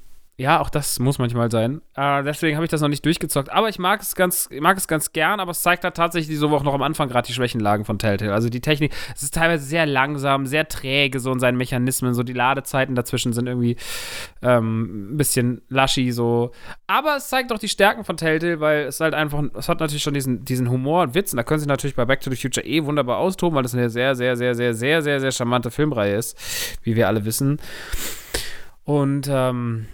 Ja, 0.40 0.60
auch 0.60 0.70
das 0.70 1.00
muss 1.00 1.18
manchmal 1.18 1.50
sein. 1.50 1.82
Äh, 1.96 2.22
deswegen 2.22 2.56
habe 2.56 2.64
ich 2.64 2.70
das 2.70 2.80
noch 2.80 2.88
nicht 2.88 3.04
durchgezockt. 3.04 3.50
Aber 3.50 3.68
ich 3.68 3.80
mag 3.80 4.00
es 4.00 4.14
ganz, 4.14 4.48
mag 4.60 4.76
es 4.76 4.86
ganz 4.86 5.10
gern, 5.10 5.40
aber 5.40 5.50
es 5.50 5.62
zeigt 5.62 5.82
halt 5.82 5.96
tatsächlich 5.96 6.28
diese 6.28 6.48
Woche 6.48 6.64
noch 6.64 6.74
am 6.74 6.82
Anfang 6.82 7.08
gerade 7.08 7.26
die 7.26 7.32
Schwächenlagen 7.32 7.84
von 7.84 7.98
Telltale. 7.98 8.32
Also 8.32 8.48
die 8.48 8.60
Technik, 8.60 8.94
es 9.16 9.24
ist 9.24 9.34
teilweise 9.34 9.64
sehr 9.64 9.84
langsam, 9.84 10.46
sehr 10.46 10.68
träge, 10.68 11.18
so 11.18 11.32
in 11.32 11.40
seinen 11.40 11.56
Mechanismen. 11.56 12.14
So 12.14 12.22
die 12.22 12.34
Ladezeiten 12.34 12.94
dazwischen 12.94 13.32
sind 13.32 13.48
irgendwie 13.48 13.74
ähm, 14.40 15.14
ein 15.14 15.16
bisschen 15.16 15.60
lashy, 15.70 16.12
so. 16.12 16.52
Aber 16.86 17.16
es 17.16 17.28
zeigt 17.28 17.52
auch 17.52 17.58
die 17.58 17.68
Stärken 17.68 18.04
von 18.04 18.16
Telltale, 18.16 18.60
weil 18.60 18.84
es 18.84 19.00
halt 19.00 19.14
einfach, 19.14 19.42
es 19.54 19.68
hat 19.68 19.80
natürlich 19.80 20.04
schon 20.04 20.14
diesen, 20.14 20.44
diesen 20.44 20.70
Humor 20.70 21.02
und 21.02 21.16
Witz. 21.16 21.32
Und 21.32 21.38
da 21.38 21.42
können 21.42 21.58
sie 21.58 21.66
natürlich 21.66 21.96
bei 21.96 22.04
Back 22.04 22.20
to 22.20 22.30
the 22.30 22.36
Future 22.36 22.64
eh 22.64 22.84
wunderbar 22.84 23.18
austoben, 23.18 23.56
weil 23.56 23.64
das 23.64 23.74
eine 23.74 23.90
sehr, 23.90 24.14
sehr, 24.14 24.36
sehr, 24.36 24.54
sehr, 24.54 24.72
sehr, 24.72 25.02
sehr, 25.02 25.18
sehr 25.18 25.32
charmante 25.32 25.72
Filmreihe 25.72 26.14
ist, 26.14 26.38
wie 26.84 26.94
wir 26.94 27.08
alle 27.08 27.24
wissen. 27.24 27.58
Und 28.84 29.28
ähm, 29.28 29.86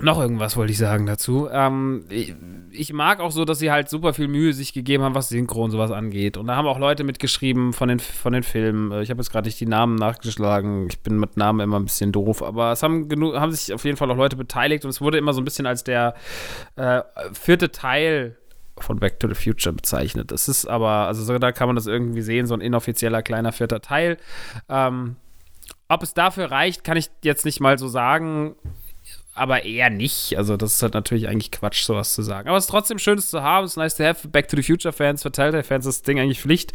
noch 0.00 0.18
irgendwas 0.18 0.56
wollte 0.56 0.72
ich 0.72 0.78
sagen 0.78 1.06
dazu. 1.06 1.48
Ähm, 1.50 2.04
ich, 2.08 2.34
ich, 2.70 2.92
mag 2.92 3.20
auch 3.20 3.30
so, 3.30 3.44
dass 3.44 3.60
sie 3.60 3.70
halt 3.70 3.88
super 3.88 4.12
viel 4.12 4.26
Mühe 4.26 4.52
sich 4.52 4.72
gegeben 4.72 5.04
haben, 5.04 5.14
was 5.14 5.28
Synchro 5.28 5.62
und 5.64 5.70
sowas 5.70 5.92
angeht. 5.92 6.36
Und 6.36 6.48
da 6.48 6.56
haben 6.56 6.66
auch 6.66 6.80
Leute 6.80 7.04
mitgeschrieben 7.04 7.72
von 7.72 7.88
den, 7.88 8.00
von 8.00 8.32
den 8.32 8.42
Filmen. 8.42 8.90
Ich 9.02 9.10
habe 9.10 9.20
jetzt 9.20 9.30
gerade 9.30 9.46
nicht 9.46 9.60
die 9.60 9.66
Namen 9.66 9.94
nachgeschlagen. 9.94 10.88
Ich 10.88 10.98
bin 11.00 11.18
mit 11.18 11.36
Namen 11.36 11.60
immer 11.60 11.78
ein 11.78 11.84
bisschen 11.84 12.10
doof. 12.10 12.42
Aber 12.42 12.72
es 12.72 12.82
haben, 12.82 13.08
genug, 13.08 13.36
haben 13.36 13.52
sich 13.52 13.72
auf 13.72 13.84
jeden 13.84 13.96
Fall 13.96 14.10
auch 14.10 14.16
Leute 14.16 14.36
beteiligt. 14.36 14.84
Und 14.84 14.90
es 14.90 15.00
wurde 15.00 15.18
immer 15.18 15.32
so 15.32 15.40
ein 15.40 15.44
bisschen 15.44 15.66
als 15.66 15.84
der 15.84 16.14
äh, 16.74 17.02
vierte 17.32 17.70
Teil 17.70 18.36
von 18.78 18.98
Back 18.98 19.20
to 19.20 19.28
the 19.28 19.34
Future 19.34 19.72
bezeichnet. 19.72 20.32
Das 20.32 20.48
ist 20.48 20.66
aber, 20.66 21.06
also 21.06 21.22
so, 21.22 21.38
da 21.38 21.52
kann 21.52 21.68
man 21.68 21.76
das 21.76 21.86
irgendwie 21.86 22.22
sehen, 22.22 22.46
so 22.46 22.54
ein 22.54 22.60
inoffizieller 22.60 23.22
kleiner 23.22 23.52
vierter 23.52 23.80
Teil. 23.80 24.16
Ähm, 24.68 25.14
ob 25.88 26.02
es 26.02 26.14
dafür 26.14 26.50
reicht, 26.50 26.82
kann 26.82 26.96
ich 26.96 27.10
jetzt 27.22 27.44
nicht 27.44 27.60
mal 27.60 27.78
so 27.78 27.86
sagen 27.86 28.56
aber 29.34 29.64
eher 29.64 29.90
nicht. 29.90 30.36
Also, 30.36 30.56
das 30.56 30.74
ist 30.74 30.82
halt 30.82 30.94
natürlich 30.94 31.28
eigentlich 31.28 31.50
Quatsch, 31.50 31.82
sowas 31.84 32.14
zu 32.14 32.22
sagen. 32.22 32.48
Aber 32.48 32.56
es 32.56 32.64
ist 32.64 32.70
trotzdem 32.70 32.98
schön, 32.98 33.18
es 33.18 33.30
zu 33.30 33.42
haben. 33.42 33.64
Es 33.64 33.72
ist 33.72 33.76
nice 33.76 33.96
to 33.96 34.04
have. 34.04 34.28
Back 34.28 34.48
to 34.48 34.56
the 34.56 34.62
Future 34.62 34.92
Fans, 34.92 35.22
für 35.22 35.32
Telltale-Fans 35.32 35.86
ist 35.86 36.00
das 36.00 36.02
Ding 36.02 36.20
eigentlich 36.20 36.40
Pflicht. 36.40 36.72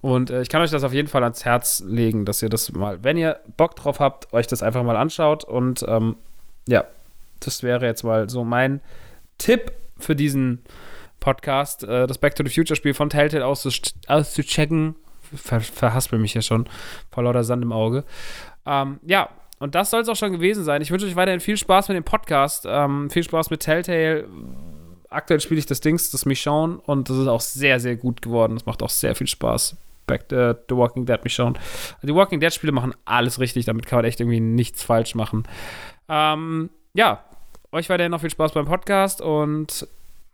Und 0.00 0.30
äh, 0.30 0.42
ich 0.42 0.48
kann 0.48 0.62
euch 0.62 0.70
das 0.70 0.84
auf 0.84 0.92
jeden 0.92 1.08
Fall 1.08 1.22
ans 1.22 1.44
Herz 1.44 1.82
legen, 1.86 2.24
dass 2.24 2.42
ihr 2.42 2.48
das 2.48 2.72
mal, 2.72 3.02
wenn 3.02 3.16
ihr 3.16 3.40
Bock 3.56 3.76
drauf 3.76 4.00
habt, 4.00 4.32
euch 4.32 4.46
das 4.46 4.62
einfach 4.62 4.82
mal 4.82 4.96
anschaut. 4.96 5.44
Und 5.44 5.84
ähm, 5.88 6.16
ja, 6.68 6.84
das 7.40 7.62
wäre 7.62 7.84
jetzt 7.86 8.04
mal 8.04 8.30
so 8.30 8.44
mein 8.44 8.80
Tipp 9.38 9.72
für 9.98 10.14
diesen 10.14 10.62
Podcast, 11.20 11.82
äh, 11.84 12.06
das 12.06 12.18
Back 12.18 12.36
to 12.36 12.44
the 12.44 12.50
Future 12.50 12.76
Spiel 12.76 12.94
von 12.94 13.10
Telltale 13.10 13.44
auszuchecken. 13.44 14.94
Ver 15.34 15.60
verhaspel 15.60 16.18
mich 16.18 16.32
ja 16.32 16.40
schon 16.42 16.68
vor 17.10 17.24
lauter 17.24 17.44
Sand 17.44 17.62
im 17.62 17.72
Auge. 17.72 18.04
Ähm, 18.64 19.00
ja, 19.04 19.28
und 19.58 19.74
das 19.74 19.90
soll 19.90 20.00
es 20.00 20.08
auch 20.08 20.16
schon 20.16 20.32
gewesen 20.32 20.64
sein. 20.64 20.82
Ich 20.82 20.90
wünsche 20.90 21.06
euch 21.06 21.16
weiterhin 21.16 21.40
viel 21.40 21.56
Spaß 21.56 21.88
mit 21.88 21.96
dem 21.96 22.04
Podcast. 22.04 22.64
Ähm, 22.66 23.10
viel 23.10 23.22
Spaß 23.22 23.50
mit 23.50 23.60
Telltale. 23.60 24.26
Aktuell 25.10 25.40
spiele 25.40 25.58
ich 25.58 25.66
das 25.66 25.80
Dings, 25.80 26.10
das 26.10 26.26
Michonne, 26.26 26.80
und 26.84 27.08
das 27.08 27.16
ist 27.16 27.28
auch 27.28 27.40
sehr, 27.40 27.80
sehr 27.80 27.96
gut 27.96 28.22
geworden. 28.22 28.54
Das 28.54 28.66
macht 28.66 28.82
auch 28.82 28.90
sehr 28.90 29.14
viel 29.14 29.26
Spaß. 29.26 29.76
Back 30.06 30.28
to 30.28 30.54
The 30.68 30.76
Walking 30.76 31.06
Dead 31.06 31.22
Michonne. 31.22 31.58
Die 32.02 32.14
Walking 32.14 32.40
Dead 32.40 32.52
Spiele 32.52 32.72
machen 32.72 32.94
alles 33.04 33.40
richtig. 33.40 33.66
Damit 33.66 33.86
kann 33.86 33.98
man 33.98 34.04
echt 34.04 34.20
irgendwie 34.20 34.40
nichts 34.40 34.82
falsch 34.82 35.14
machen. 35.14 35.44
Ähm, 36.08 36.70
ja, 36.94 37.24
euch 37.72 37.88
weiterhin 37.88 38.10
noch 38.10 38.20
viel 38.20 38.30
Spaß 38.30 38.52
beim 38.52 38.64
Podcast 38.66 39.20
und 39.20 39.86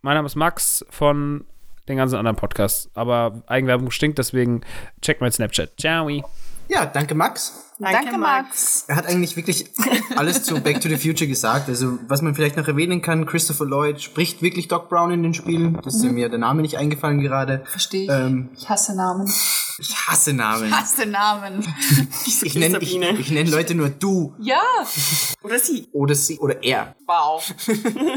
mein 0.02 0.14
Name 0.14 0.26
ist 0.26 0.36
Max 0.36 0.84
von 0.90 1.44
den 1.88 1.96
ganzen 1.96 2.16
anderen 2.16 2.36
Podcasts. 2.36 2.90
Aber 2.94 3.42
Eigenwerbung 3.46 3.90
stinkt, 3.90 4.18
deswegen 4.18 4.62
checkt 5.02 5.20
mein 5.20 5.32
Snapchat. 5.32 5.72
Ciao. 5.78 6.08
Ja, 6.68 6.86
danke 6.86 7.14
Max. 7.14 7.73
Danke, 7.78 8.04
Danke, 8.04 8.18
Max. 8.18 8.84
Er 8.86 8.96
hat 8.96 9.06
eigentlich 9.06 9.36
wirklich 9.36 9.66
alles 10.16 10.44
zu 10.44 10.60
Back 10.60 10.80
to 10.80 10.88
the 10.88 10.96
Future 10.96 11.26
gesagt. 11.26 11.68
Also, 11.68 11.98
was 12.06 12.22
man 12.22 12.34
vielleicht 12.34 12.56
noch 12.56 12.68
erwähnen 12.68 13.02
kann, 13.02 13.26
Christopher 13.26 13.64
Lloyd 13.64 14.00
spricht 14.00 14.42
wirklich 14.42 14.68
Doc 14.68 14.88
Brown 14.88 15.10
in 15.10 15.22
den 15.24 15.34
Spielen. 15.34 15.80
Das 15.82 15.96
ist 15.96 16.04
mir 16.04 16.28
der 16.28 16.38
Name 16.38 16.62
nicht 16.62 16.78
eingefallen 16.78 17.20
gerade. 17.20 17.64
Verstehe 17.66 18.04
ich. 18.04 18.10
Ähm, 18.10 18.50
ich 18.56 18.68
hasse 18.68 18.94
Namen. 18.94 19.26
ich 19.78 19.96
hasse 20.06 20.32
Namen. 20.32 20.68
Ich 20.68 20.72
hasse 20.72 21.06
Namen. 21.06 21.66
Ich 22.26 22.54
nenne 22.54 22.78
ich, 22.78 22.94
ich 22.96 23.30
nenn 23.30 23.46
Leute 23.48 23.74
nur 23.74 23.88
du 23.88 24.34
Ja. 24.38 24.60
Oder 25.42 25.58
sie. 25.58 25.88
oder 25.92 26.14
sie 26.14 26.38
oder 26.38 26.62
er. 26.62 26.94
Wow. 27.06 27.54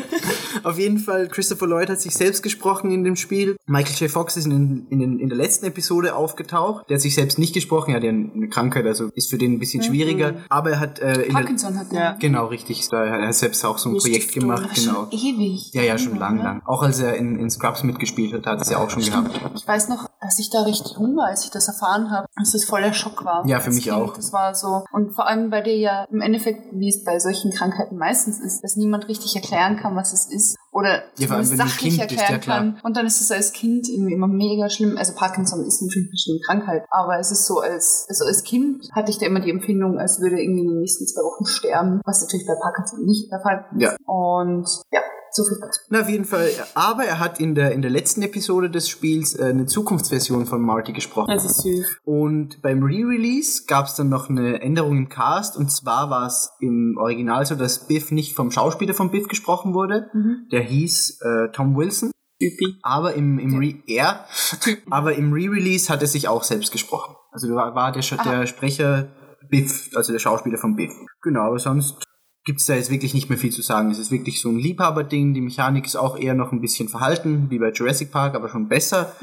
Auf 0.64 0.80
jeden 0.80 0.98
Fall, 0.98 1.28
Christopher 1.28 1.68
Lloyd 1.68 1.90
hat 1.90 2.00
sich 2.00 2.14
selbst 2.14 2.42
gesprochen 2.42 2.92
in 2.92 3.04
dem 3.04 3.16
Spiel. 3.16 3.58
Michael 3.66 3.96
J. 3.98 4.10
Fox 4.10 4.38
ist 4.38 4.46
in, 4.46 4.88
in, 4.90 5.20
in 5.20 5.28
der 5.28 5.38
letzten 5.38 5.66
Episode 5.66 6.16
aufgetaucht. 6.16 6.90
Der 6.90 6.96
hat 6.96 7.02
sich 7.02 7.16
selbst 7.16 7.38
nicht 7.38 7.54
gesprochen. 7.54 7.92
Er 7.92 7.98
hat 7.98 8.04
ja 8.04 8.12
eine 8.12 8.48
Krankheit, 8.50 8.86
also 8.86 9.10
ist 9.16 9.30
für 9.30 9.38
den 9.38 9.47
ein 9.54 9.60
bisschen 9.60 9.84
schwieriger. 9.84 10.36
Aber 10.50 10.72
er 10.72 10.80
hat 10.80 11.00
äh, 11.00 11.14
der, 11.14 11.34
Parkinson 11.34 11.78
hat 11.78 11.92
der. 11.92 12.00
Ja. 12.00 12.12
Genau, 12.20 12.46
richtig. 12.48 12.88
Da 12.90 13.10
hat 13.10 13.22
er 13.22 13.34
selbst 13.34 13.64
auch 13.66 13.78
so 13.78 13.90
ein 13.90 13.98
Projekt 13.98 14.32
Stiftung. 14.32 14.50
gemacht. 14.50 14.70
Genau. 14.76 15.08
schon 15.10 15.12
ewig. 15.12 15.74
Ja, 15.74 15.82
ja, 15.82 15.98
schon 15.98 16.18
lang, 16.18 16.42
lang. 16.42 16.62
Auch 16.66 16.84
als 16.84 17.00
er 17.00 17.16
in, 17.16 17.38
in 17.40 17.50
Scrubs 17.50 17.84
mitgespielt 17.84 18.34
hat, 18.34 18.46
hat 18.46 18.62
es 18.62 18.70
ja 18.70 18.78
auch 18.78 18.90
schon 18.90 19.04
gehabt. 19.04 19.40
Ich 19.56 19.68
weiß 19.68 19.90
noch, 19.90 20.08
dass 20.22 20.40
ich 20.40 20.50
da 20.50 20.62
richtig 20.62 20.94
jung 20.94 21.16
war, 21.16 21.28
als 21.28 21.46
ich 21.46 21.52
das 21.52 21.68
erfahren 21.68 22.12
habe, 22.12 22.28
dass 22.38 22.52
das 22.52 22.66
voll 22.66 22.82
der 22.82 22.94
Schock 22.94 23.26
war. 23.26 23.46
Ja, 23.48 23.60
für 23.60 23.68
als 23.68 23.76
mich 23.76 23.86
Kind. 23.86 23.96
auch. 23.96 24.14
Das 24.14 24.34
war 24.34 24.54
so. 24.56 24.84
Und 24.92 25.14
vor 25.14 25.28
allem 25.28 25.50
bei 25.50 25.62
dir 25.62 25.78
ja 25.78 26.06
im 26.12 26.22
Endeffekt, 26.22 26.62
wie 26.74 26.90
es 26.90 27.04
bei 27.04 27.20
solchen 27.20 27.52
Krankheiten 27.52 27.98
meistens 27.98 28.40
ist, 28.40 28.64
dass 28.64 28.76
niemand 28.76 29.08
richtig 29.08 29.36
erklären 29.36 29.78
kann, 29.78 29.96
was 29.96 30.14
es 30.14 30.26
ist. 30.32 30.58
Oder 30.78 31.02
Ja, 31.18 31.30
allem, 31.32 31.44
sachlich 31.44 31.98
Kind 31.98 32.08
bist, 32.08 32.22
erklären 32.22 32.32
ja, 32.34 32.38
kann. 32.38 32.80
Und 32.84 32.96
dann 32.98 33.08
ist 33.08 33.20
es 33.20 33.32
als 33.32 33.52
Kind 33.52 33.90
irgendwie 33.90 34.14
immer 34.14 34.28
mega 34.28 34.70
schlimm. 34.70 34.96
Also 34.96 35.14
Parkinson 35.16 35.66
ist 35.66 35.82
natürlich 35.82 36.10
eine 36.10 36.18
schlimme 36.20 36.40
Krankheit, 36.46 36.86
aber 36.92 37.18
es 37.18 37.32
ist 37.32 37.48
so 37.48 37.62
als, 37.62 38.06
also 38.08 38.26
als 38.26 38.44
Kind 38.44 38.88
hatte 38.92 39.10
ich 39.10 39.18
da 39.18 39.26
immer 39.26 39.40
die 39.40 39.50
Empfindung, 39.50 39.98
als 39.98 40.22
würde 40.22 40.40
irgendwie 40.40 40.62
in 40.62 40.68
den 40.68 40.80
nächsten 40.80 41.08
zwei 41.08 41.22
Wochen 41.22 41.48
sterben, 41.48 42.00
was 42.06 42.22
natürlich 42.22 42.46
bei 42.46 42.54
Parkinson 42.62 43.06
nicht 43.06 43.32
der 43.32 43.40
Fall 43.40 43.66
ist. 43.76 43.82
Ja. 43.82 43.96
Und 44.06 44.68
ja, 44.92 45.02
so 45.38 45.44
viel 45.46 45.58
dazu. 45.62 45.80
Na, 45.90 46.02
auf 46.02 46.10
jeden 46.10 46.26
Fall. 46.26 46.50
Aber 46.76 47.04
er 47.06 47.20
hat 47.20 47.40
in 47.40 47.56
der, 47.56 47.72
in 47.72 47.82
der 47.82 47.92
letzten 47.92 48.22
Episode 48.22 48.70
des 48.70 48.90
Spiels 48.90 49.36
äh, 49.36 49.46
eine 49.46 49.66
Zukunftsversion 49.66 50.46
von 50.46 50.62
Marty 50.62 50.92
gesprochen. 50.94 51.32
Das 51.34 51.46
ist 51.46 51.62
süß. 51.62 51.98
Und 52.04 52.62
beim 52.62 52.84
Re-Release 52.84 53.64
gab 53.68 53.86
es 53.86 53.96
dann 53.96 54.10
noch 54.10 54.30
eine 54.30 54.62
Änderung 54.62 54.98
im 54.98 55.10
Cast. 55.10 55.56
Und 55.56 55.72
zwar 55.72 56.10
war 56.10 56.28
es 56.28 56.50
im 56.60 56.98
Original 57.00 57.46
so, 57.46 57.56
dass 57.56 57.88
Biff 57.88 58.12
nicht 58.12 58.36
vom 58.36 58.52
Schauspieler 58.52 58.94
von 58.94 59.12
Biff 59.12 59.28
gesprochen 59.28 59.74
wurde. 59.74 60.10
Der 60.52 60.62
hieß 60.62 61.20
äh, 61.22 61.52
Tom 61.54 61.76
Wilson. 61.78 62.12
Üppi. 62.42 62.78
Aber 62.84 63.14
im, 63.16 63.40
im 63.40 63.58
Re 63.58 63.76
er, 63.88 64.26
aber 64.92 65.16
im 65.16 65.34
Re-Release 65.34 65.92
hat 65.92 66.02
er 66.02 66.08
sich 66.08 66.28
auch 66.28 66.44
selbst 66.44 66.72
gesprochen. 66.72 67.16
Also 67.32 67.48
war, 67.56 67.74
war 67.74 67.92
der, 67.92 68.04
Sch- 68.04 68.22
der 68.24 68.46
Sprecher 68.46 69.08
Biff, 69.50 69.90
also 69.96 70.12
der 70.12 70.20
Schauspieler 70.20 70.58
von 70.58 70.76
Biff. 70.76 70.92
Genau, 71.22 71.42
aber 71.48 71.58
sonst 71.60 72.04
gibt's 72.48 72.66
da 72.66 72.76
jetzt 72.76 72.90
wirklich 72.90 73.14
nicht 73.14 73.30
mehr 73.30 73.38
viel 73.38 73.52
zu 73.52 73.62
sagen. 73.62 73.92
Es 73.92 74.00
ist 74.00 74.10
wirklich 74.10 74.40
so 74.40 74.50
ein 74.50 74.58
Liebhaberding. 74.58 75.34
Die 75.34 75.42
Mechanik 75.42 75.86
ist 75.86 75.98
auch 75.98 76.18
eher 76.18 76.34
noch 76.34 76.54
ein 76.54 76.62
bisschen 76.62 76.88
verhalten, 76.88 77.48
wie 77.50 77.60
bei 77.60 77.72
Jurassic 77.72 78.10
Park, 78.10 78.36
aber 78.36 78.48
schon 78.48 78.70
besser. 78.70 79.14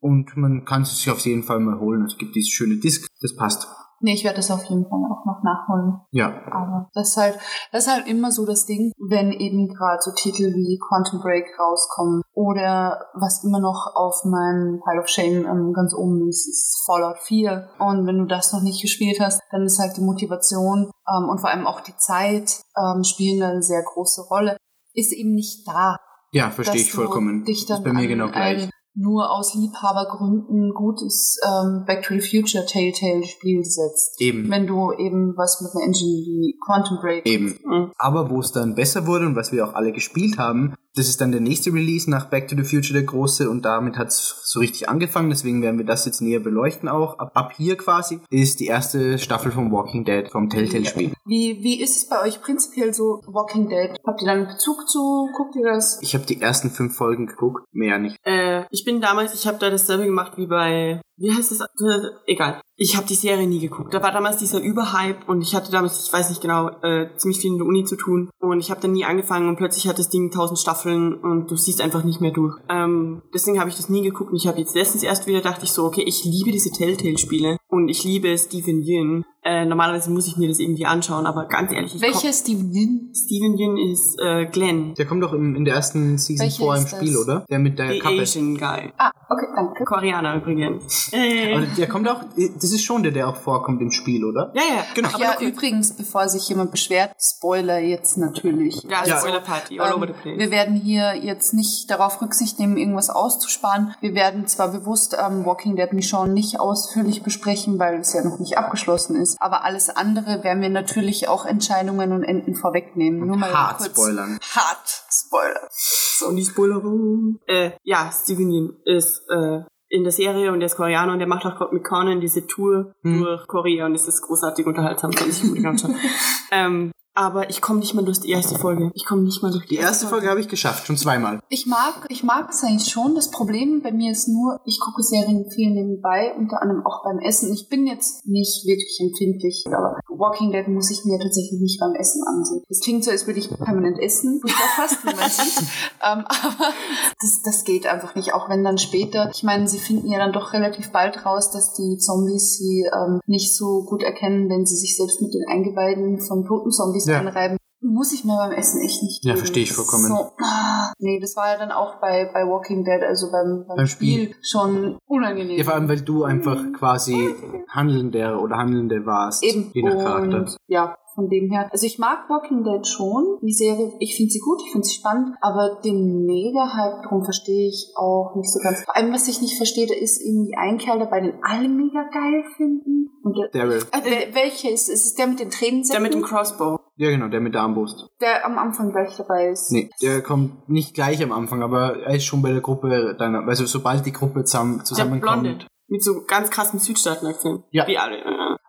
Und 0.00 0.36
man 0.36 0.64
kann 0.64 0.82
es 0.82 0.96
sich 0.96 1.10
auf 1.10 1.18
jeden 1.18 1.42
Fall 1.42 1.58
mal 1.58 1.80
holen. 1.80 2.04
Es 2.04 2.16
gibt 2.16 2.36
dieses 2.36 2.50
schöne 2.50 2.76
Disc, 2.76 3.08
das 3.20 3.34
passt. 3.34 3.66
Nee, 4.00 4.14
ich 4.14 4.24
werde 4.24 4.36
das 4.36 4.50
auf 4.50 4.64
jeden 4.64 4.84
Fall 4.84 5.00
auch 5.10 5.24
noch 5.26 5.42
nachholen. 5.42 6.00
Ja, 6.12 6.40
Aber 6.50 6.88
das 6.94 7.10
ist 7.10 7.16
halt, 7.16 7.38
das 7.72 7.86
ist 7.86 7.92
halt 7.92 8.06
immer 8.06 8.30
so 8.30 8.46
das 8.46 8.64
Ding, 8.66 8.92
wenn 8.98 9.32
eben 9.32 9.68
gerade 9.68 10.00
so 10.00 10.12
Titel 10.12 10.54
wie 10.54 10.78
Quantum 10.88 11.20
Break 11.20 11.46
rauskommen 11.58 12.22
oder 12.32 13.06
was 13.14 13.42
immer 13.42 13.60
noch 13.60 13.92
auf 13.94 14.24
meinem 14.24 14.80
Pile 14.84 15.00
of 15.00 15.08
Shame 15.08 15.46
ähm, 15.46 15.72
ganz 15.72 15.92
oben 15.94 16.28
ist, 16.28 16.48
ist 16.48 16.82
Fallout 16.86 17.18
4. 17.18 17.68
Und 17.78 18.06
wenn 18.06 18.18
du 18.18 18.26
das 18.26 18.52
noch 18.52 18.62
nicht 18.62 18.80
gespielt 18.82 19.18
hast, 19.20 19.40
dann 19.50 19.62
ist 19.62 19.78
halt 19.78 19.96
die 19.96 20.02
Motivation 20.02 20.90
ähm, 21.08 21.28
und 21.28 21.40
vor 21.40 21.50
allem 21.50 21.66
auch 21.66 21.80
die 21.80 21.96
Zeit 21.96 22.60
ähm, 22.76 23.02
spielen 23.04 23.42
eine 23.42 23.62
sehr 23.62 23.82
große 23.82 24.22
Rolle. 24.30 24.56
Ist 24.94 25.12
eben 25.12 25.34
nicht 25.34 25.66
da. 25.66 25.96
ja, 26.32 26.50
verstehe 26.50 26.82
ich 26.82 26.92
vollkommen. 26.92 27.44
Dich 27.44 27.60
ist 27.60 27.70
dann 27.70 27.82
bei 27.82 27.92
mir 27.92 28.06
genau 28.06 28.28
gleich. 28.28 28.70
Nur 28.98 29.30
aus 29.30 29.54
Liebhabergründen 29.54 30.72
gutes 30.74 31.38
ähm, 31.46 31.84
Back 31.86 32.02
to 32.02 32.14
the 32.14 32.20
Future 32.20 32.66
Telltale 32.66 33.24
Spiel 33.24 33.64
setzt. 33.64 34.20
Eben. 34.20 34.50
Wenn 34.50 34.66
du 34.66 34.92
eben 34.92 35.36
was 35.36 35.60
mit 35.60 35.70
einer 35.72 35.84
Engine 35.84 36.26
wie 36.26 36.58
Quantum 36.64 36.98
Break 37.00 37.24
Eben. 37.26 37.58
Mhm. 37.64 37.92
Aber 37.96 38.30
wo 38.30 38.40
es 38.40 38.52
dann 38.52 38.74
besser 38.74 39.06
wurde 39.06 39.26
und 39.26 39.36
was 39.36 39.52
wir 39.52 39.66
auch 39.66 39.74
alle 39.74 39.92
gespielt 39.92 40.38
haben, 40.38 40.74
das 40.98 41.08
ist 41.08 41.20
dann 41.20 41.32
der 41.32 41.40
nächste 41.40 41.72
Release 41.72 42.10
nach 42.10 42.26
Back 42.26 42.48
to 42.48 42.56
the 42.56 42.64
Future, 42.64 42.92
der 42.92 43.04
große, 43.04 43.48
und 43.48 43.64
damit 43.64 43.96
hat 43.96 44.08
es 44.08 44.42
so 44.44 44.60
richtig 44.60 44.88
angefangen, 44.88 45.30
deswegen 45.30 45.62
werden 45.62 45.78
wir 45.78 45.86
das 45.86 46.04
jetzt 46.04 46.20
näher 46.20 46.40
beleuchten 46.40 46.88
auch. 46.88 47.18
Ab, 47.18 47.30
ab 47.34 47.52
hier 47.56 47.76
quasi 47.76 48.20
ist 48.30 48.60
die 48.60 48.66
erste 48.66 49.18
Staffel 49.18 49.52
von 49.52 49.70
Walking 49.70 50.04
Dead, 50.04 50.28
vom 50.30 50.50
Telltale-Spiel. 50.50 51.12
Wie, 51.24 51.62
wie 51.62 51.80
ist 51.80 51.96
es 51.96 52.08
bei 52.08 52.22
euch 52.22 52.40
prinzipiell 52.40 52.92
so, 52.92 53.22
Walking 53.26 53.68
Dead? 53.68 53.96
Habt 54.06 54.20
ihr 54.22 54.26
da 54.26 54.32
einen 54.32 54.48
Bezug 54.48 54.88
zu? 54.88 55.28
Guckt 55.36 55.54
ihr 55.56 55.64
das? 55.64 56.00
Ich 56.02 56.14
habe 56.14 56.26
die 56.26 56.40
ersten 56.40 56.70
fünf 56.70 56.96
Folgen 56.96 57.26
geguckt, 57.26 57.64
mehr 57.72 57.98
nicht. 57.98 58.16
Äh, 58.24 58.64
ich 58.70 58.84
bin 58.84 59.00
damals, 59.00 59.34
ich 59.34 59.46
habe 59.46 59.58
da 59.58 59.70
dasselbe 59.70 60.04
gemacht 60.04 60.32
wie 60.36 60.46
bei, 60.46 61.00
wie 61.16 61.32
heißt 61.32 61.52
das? 61.52 61.60
Äh, 61.60 62.08
egal. 62.26 62.60
Ich 62.80 62.96
habe 62.96 63.08
die 63.08 63.16
Serie 63.16 63.48
nie 63.48 63.58
geguckt. 63.58 63.92
Da 63.92 64.00
war 64.04 64.12
damals 64.12 64.36
dieser 64.36 64.60
Überhype 64.60 65.26
und 65.26 65.42
ich 65.42 65.52
hatte 65.56 65.72
damals, 65.72 66.06
ich 66.06 66.12
weiß 66.12 66.28
nicht 66.28 66.40
genau, 66.40 66.68
äh, 66.82 67.08
ziemlich 67.16 67.40
viel 67.40 67.50
in 67.50 67.58
der 67.58 67.66
Uni 67.66 67.84
zu 67.84 67.96
tun 67.96 68.30
und 68.38 68.60
ich 68.60 68.70
habe 68.70 68.80
dann 68.80 68.92
nie 68.92 69.04
angefangen 69.04 69.48
und 69.48 69.56
plötzlich 69.56 69.88
hat 69.88 69.98
das 69.98 70.10
Ding 70.10 70.30
tausend 70.30 70.60
Staffeln 70.60 71.14
und 71.14 71.50
du 71.50 71.56
siehst 71.56 71.80
einfach 71.80 72.04
nicht 72.04 72.20
mehr 72.20 72.30
durch. 72.30 72.56
Ähm, 72.68 73.22
deswegen 73.34 73.58
habe 73.58 73.68
ich 73.68 73.74
das 73.74 73.88
nie 73.88 74.02
geguckt 74.02 74.30
und 74.30 74.36
ich 74.36 74.46
habe 74.46 74.60
jetzt 74.60 74.76
letztens 74.76 75.02
erst 75.02 75.26
wieder 75.26 75.40
dachte 75.40 75.64
ich 75.64 75.72
so, 75.72 75.86
okay, 75.86 76.02
ich 76.02 76.24
liebe 76.24 76.52
diese 76.52 76.70
Telltale-Spiele 76.70 77.56
Und 77.70 77.88
ich 77.88 78.02
liebe 78.04 78.36
Steven 78.38 78.82
Yeun. 78.82 79.24
Äh, 79.44 79.64
normalerweise 79.64 80.10
muss 80.10 80.26
ich 80.26 80.36
mir 80.36 80.48
das 80.48 80.58
irgendwie 80.58 80.84
anschauen, 80.84 81.24
aber 81.24 81.46
ganz 81.46 81.70
ehrlich, 81.72 81.94
ich 81.94 82.00
Welcher 82.02 82.32
Steven 82.32 82.70
Yin? 82.74 83.12
Steven 83.14 83.56
Yeun 83.56 83.78
ist 83.92 84.18
äh, 84.20 84.46
Glenn, 84.46 84.94
Der 84.94 85.06
kommt 85.06 85.22
doch 85.22 85.32
im, 85.32 85.54
in 85.54 85.64
der 85.64 85.74
ersten 85.74 86.18
Season 86.18 86.44
Welcher 86.44 86.58
vor 86.64 86.76
im 86.76 86.82
ist 86.82 86.92
das? 86.92 86.98
Spiel, 86.98 87.16
oder? 87.16 87.46
Der 87.48 87.58
mit 87.58 87.78
der 87.78 87.88
der 87.88 87.98
Kappe. 88.00 88.20
Asian 88.22 88.56
Guy. 88.58 88.92
Ah, 88.98 89.10
okay, 89.30 89.46
danke. 89.54 89.84
Koreaner 89.84 90.36
übrigens. 90.36 91.10
Äh, 91.12 91.54
Aber 91.54 91.66
der 91.66 91.88
kommt 91.88 92.08
auch, 92.08 92.24
das 92.36 92.72
ist 92.72 92.82
schon 92.82 93.02
der, 93.04 93.12
der 93.12 93.28
auch 93.28 93.36
vorkommt 93.36 93.80
im 93.80 93.90
Spiel, 93.90 94.24
oder? 94.24 94.52
ja, 94.54 94.62
ja, 94.76 94.84
Genau. 94.94 95.08
Aber 95.14 95.22
ja, 95.22 95.34
noch- 95.34 95.40
übrigens, 95.40 95.92
bevor 95.96 96.28
sich 96.28 96.46
jemand 96.48 96.72
beschwert, 96.72 97.12
Spoiler 97.18 97.78
jetzt 97.78 98.18
natürlich. 98.18 98.82
ja, 98.82 99.06
Ja. 99.06 99.18
Spoiler 99.18 99.40
Party, 99.40 99.78
all 99.80 99.92
Ähm, 99.92 99.96
over 99.98 100.06
the 100.08 100.12
place. 100.20 100.38
wir 100.38 100.50
werden 100.50 100.74
hier 100.74 101.14
jetzt 101.14 101.54
nicht 101.54 101.88
darauf 101.90 102.20
Rücksicht 102.20 102.58
nehmen, 102.58 102.76
irgendwas 102.76 103.08
auszusparen. 103.08 103.94
Wir 104.00 104.14
werden 104.14 104.46
zwar 104.46 104.72
bewusst 104.72 105.16
ähm, 105.18 105.46
Walking 105.46 105.76
Dead 105.76 105.92
Michonne 105.92 106.32
nicht 106.34 106.58
ausführlich 106.60 107.22
besprechen, 107.22 107.57
weil 107.78 108.00
es 108.00 108.12
ja 108.12 108.22
noch 108.22 108.38
nicht 108.38 108.56
abgeschlossen 108.58 109.16
ist, 109.20 109.36
aber 109.40 109.64
alles 109.64 109.90
andere 109.90 110.44
werden 110.44 110.62
wir 110.62 110.68
natürlich 110.70 111.28
auch 111.28 111.44
Entscheidungen 111.44 112.12
und 112.12 112.22
Enden 112.22 112.54
vorwegnehmen. 112.54 113.26
Nur 113.26 113.36
mal 113.36 113.52
hart 113.52 113.78
kurz. 113.78 113.90
spoilern. 113.90 114.38
Hart 114.54 115.04
Spoiler. 115.10 115.68
So, 115.70 116.32
die 116.32 116.44
Spoilerung. 116.44 117.38
Äh, 117.46 117.72
ja, 117.82 118.10
Steven 118.12 118.50
Yeun 118.50 118.76
ist 118.84 119.22
äh, 119.30 119.60
in 119.88 120.02
der 120.04 120.12
Serie 120.12 120.52
und 120.52 120.60
der 120.60 120.66
ist 120.66 120.76
Koreaner 120.76 121.12
und 121.14 121.18
der 121.18 121.26
macht 121.28 121.46
auch 121.46 121.56
gerade 121.56 121.74
mit 121.74 121.84
Conan 121.84 122.20
diese 122.20 122.46
Tour 122.46 122.92
Hm. 123.02 123.22
durch 123.22 123.46
Korea 123.46 123.86
und 123.86 123.94
es 123.94 124.06
ist 124.06 124.22
großartig 124.22 124.66
unterhaltsam, 124.66 125.10
kann 125.12 125.28
ich 125.30 125.66
anschauen. 125.66 125.96
ähm, 126.52 126.92
aber 127.18 127.50
ich 127.50 127.60
komme 127.60 127.80
nicht 127.80 127.94
mal 127.94 128.04
durch 128.04 128.20
die 128.20 128.30
erste 128.30 128.56
Folge. 128.56 128.92
Ich 128.94 129.04
komme 129.04 129.22
nicht 129.22 129.42
mal 129.42 129.50
durch 129.50 129.66
die, 129.66 129.74
Die 129.74 129.80
erste 129.80 130.06
Folge 130.06 130.30
habe 130.30 130.38
ich 130.40 130.46
geschafft, 130.46 130.86
schon 130.86 130.96
zweimal. 130.96 131.40
Ich 131.48 131.66
mag, 131.66 132.06
ich 132.10 132.22
mag 132.22 132.48
es 132.50 132.62
eigentlich 132.62 132.92
schon. 132.92 133.16
Das 133.16 133.32
Problem 133.32 133.82
bei 133.82 133.90
mir 133.90 134.12
ist 134.12 134.28
nur, 134.28 134.60
ich 134.64 134.78
gucke 134.78 135.02
Serien 135.02 135.50
viel 135.50 135.70
nebenbei, 135.70 136.32
unter 136.38 136.62
anderem 136.62 136.86
auch 136.86 137.02
beim 137.02 137.18
Essen. 137.18 137.52
Ich 137.52 137.68
bin 137.68 137.88
jetzt 137.88 138.24
nicht 138.24 138.64
wirklich 138.66 139.00
empfindlich, 139.00 139.64
aber 139.66 139.98
Walking 140.08 140.52
Dead 140.52 140.68
muss 140.68 140.92
ich 140.92 141.04
mir 141.06 141.18
tatsächlich 141.18 141.60
nicht 141.60 141.80
beim 141.80 141.96
Essen 141.96 142.22
ansehen. 142.22 142.62
Das 142.68 142.78
klingt 142.78 143.02
so, 143.02 143.10
als 143.10 143.26
würde 143.26 143.40
ich 143.40 143.50
permanent 143.50 143.98
essen, 143.98 144.40
furchtbar 144.40 144.68
fast, 144.76 145.02
wie 145.02 145.16
man 145.16 145.28
sieht. 145.28 145.58
ähm, 146.06 146.24
aber 146.24 146.72
das, 147.20 147.42
das 147.42 147.64
geht 147.64 147.88
einfach 147.88 148.14
nicht, 148.14 148.32
auch 148.32 148.48
wenn 148.48 148.62
dann 148.62 148.78
später, 148.78 149.28
ich 149.34 149.42
meine, 149.42 149.66
sie 149.66 149.78
finden 149.78 150.08
ja 150.08 150.18
dann 150.18 150.32
doch 150.32 150.52
relativ 150.52 150.92
bald 150.92 151.26
raus, 151.26 151.50
dass 151.50 151.74
die 151.74 151.98
Zombies 151.98 152.58
sie 152.58 152.88
ähm, 152.94 153.20
nicht 153.26 153.56
so 153.56 153.82
gut 153.82 154.04
erkennen, 154.04 154.48
wenn 154.48 154.66
sie 154.66 154.76
sich 154.76 154.96
selbst 154.96 155.20
mit 155.20 155.34
den 155.34 155.42
Eingeweiden 155.48 156.20
von 156.20 156.44
toten 156.44 156.70
Zombies 156.70 157.07
Ja. 157.08 157.20
einreiben. 157.20 157.56
Muss 157.80 158.12
ich 158.12 158.24
mir 158.24 158.36
beim 158.36 158.50
Essen 158.50 158.80
echt 158.82 159.04
nicht 159.04 159.24
Ja, 159.24 159.32
geben. 159.32 159.38
verstehe 159.38 159.62
ich 159.62 159.72
vollkommen. 159.72 160.08
So, 160.08 160.32
ah, 160.42 160.92
nee, 160.98 161.20
das 161.20 161.36
war 161.36 161.52
ja 161.52 161.58
dann 161.58 161.70
auch 161.70 162.00
bei, 162.00 162.28
bei 162.34 162.40
Walking 162.40 162.84
Dead, 162.84 163.00
also 163.04 163.30
beim, 163.30 163.66
beim, 163.68 163.76
Beim 163.76 163.86
Spiel, 163.86 164.24
Spiel. 164.32 164.36
schon 164.42 164.98
unangenehm. 165.06 165.56
Ja, 165.56 165.62
vor 165.64 165.74
allem, 165.74 165.88
weil 165.88 166.00
du 166.00 166.24
einfach 166.24 166.60
quasi 166.76 167.34
Handelnder 167.70 168.42
oder 168.42 168.56
Handelnde 168.56 169.06
warst. 169.06 169.44
Eben. 169.44 169.70
Je 169.74 169.82
nach 169.84 169.96
Charakter. 169.96 170.38
Und 170.38 170.56
ja, 170.66 170.96
von 171.14 171.28
dem 171.28 171.50
her. 171.52 171.68
Also 171.70 171.86
ich 171.86 172.00
mag 172.00 172.28
Walking 172.28 172.64
Dead 172.64 172.84
schon, 172.84 173.38
die 173.42 173.52
Serie. 173.52 173.92
Ich 174.00 174.16
finde 174.16 174.32
sie 174.32 174.40
gut, 174.40 174.60
ich 174.66 174.72
finde 174.72 174.84
sie 174.86 174.94
spannend, 174.96 175.36
aber 175.40 175.78
den 175.84 176.26
Mega-Hype 176.26 177.08
drum 177.08 177.22
verstehe 177.22 177.68
ich 177.68 177.92
auch 177.96 178.34
nicht 178.34 178.52
so 178.52 178.58
ganz. 178.60 178.82
Vor 178.84 178.96
allem, 178.96 179.12
was 179.12 179.28
ich 179.28 179.40
nicht 179.40 179.56
verstehe, 179.56 179.86
da 179.86 179.94
ist 179.94 180.20
irgendwie 180.20 180.56
ein 180.56 180.78
Kerl 180.78 180.98
dabei, 180.98 181.20
den 181.20 181.34
alle 181.42 181.68
mega 181.68 182.02
geil 182.12 182.42
finden. 182.56 183.10
Und 183.22 183.36
der, 183.38 183.48
Daryl. 183.50 183.82
äh, 183.92 183.98
wel- 184.04 184.34
welcher 184.34 184.70
ist, 184.70 184.88
ist 184.88 185.04
es 185.06 185.14
der 185.14 185.28
mit 185.28 185.38
den 185.38 185.50
Tränen? 185.50 185.84
Der 185.88 186.00
mit 186.00 186.12
dem 186.14 186.22
Crossbow. 186.22 186.80
Ja, 187.00 187.10
genau, 187.10 187.28
der 187.28 187.40
mit 187.40 187.54
der 187.54 187.62
Armbrust. 187.62 188.08
der 188.20 188.44
am 188.44 188.58
Anfang 188.58 188.90
gleich 188.90 189.16
dabei 189.16 189.48
ist. 189.50 189.70
Nee, 189.70 189.88
der 190.02 190.20
kommt 190.20 190.68
nicht 190.68 190.94
gleich 190.94 191.22
am 191.22 191.30
Anfang, 191.32 191.62
aber 191.62 191.96
er 192.02 192.16
ist 192.16 192.24
schon 192.24 192.42
bei 192.42 192.50
der 192.50 192.60
Gruppe 192.60 193.14
dann, 193.18 193.36
also 193.48 193.66
sobald 193.66 194.04
die 194.04 194.12
Gruppe 194.12 194.42
zusammen, 194.44 194.78
Der 194.78 194.84
zusammenkommt. 194.84 195.42
Blonde. 195.42 195.66
Mit 195.90 196.02
so 196.04 196.24
ganz 196.26 196.50
krassen 196.50 196.80
Südstaaten-Akzent. 196.80 197.62
Ja. 197.70 197.86
Wie 197.86 197.96
alle. 197.96 198.16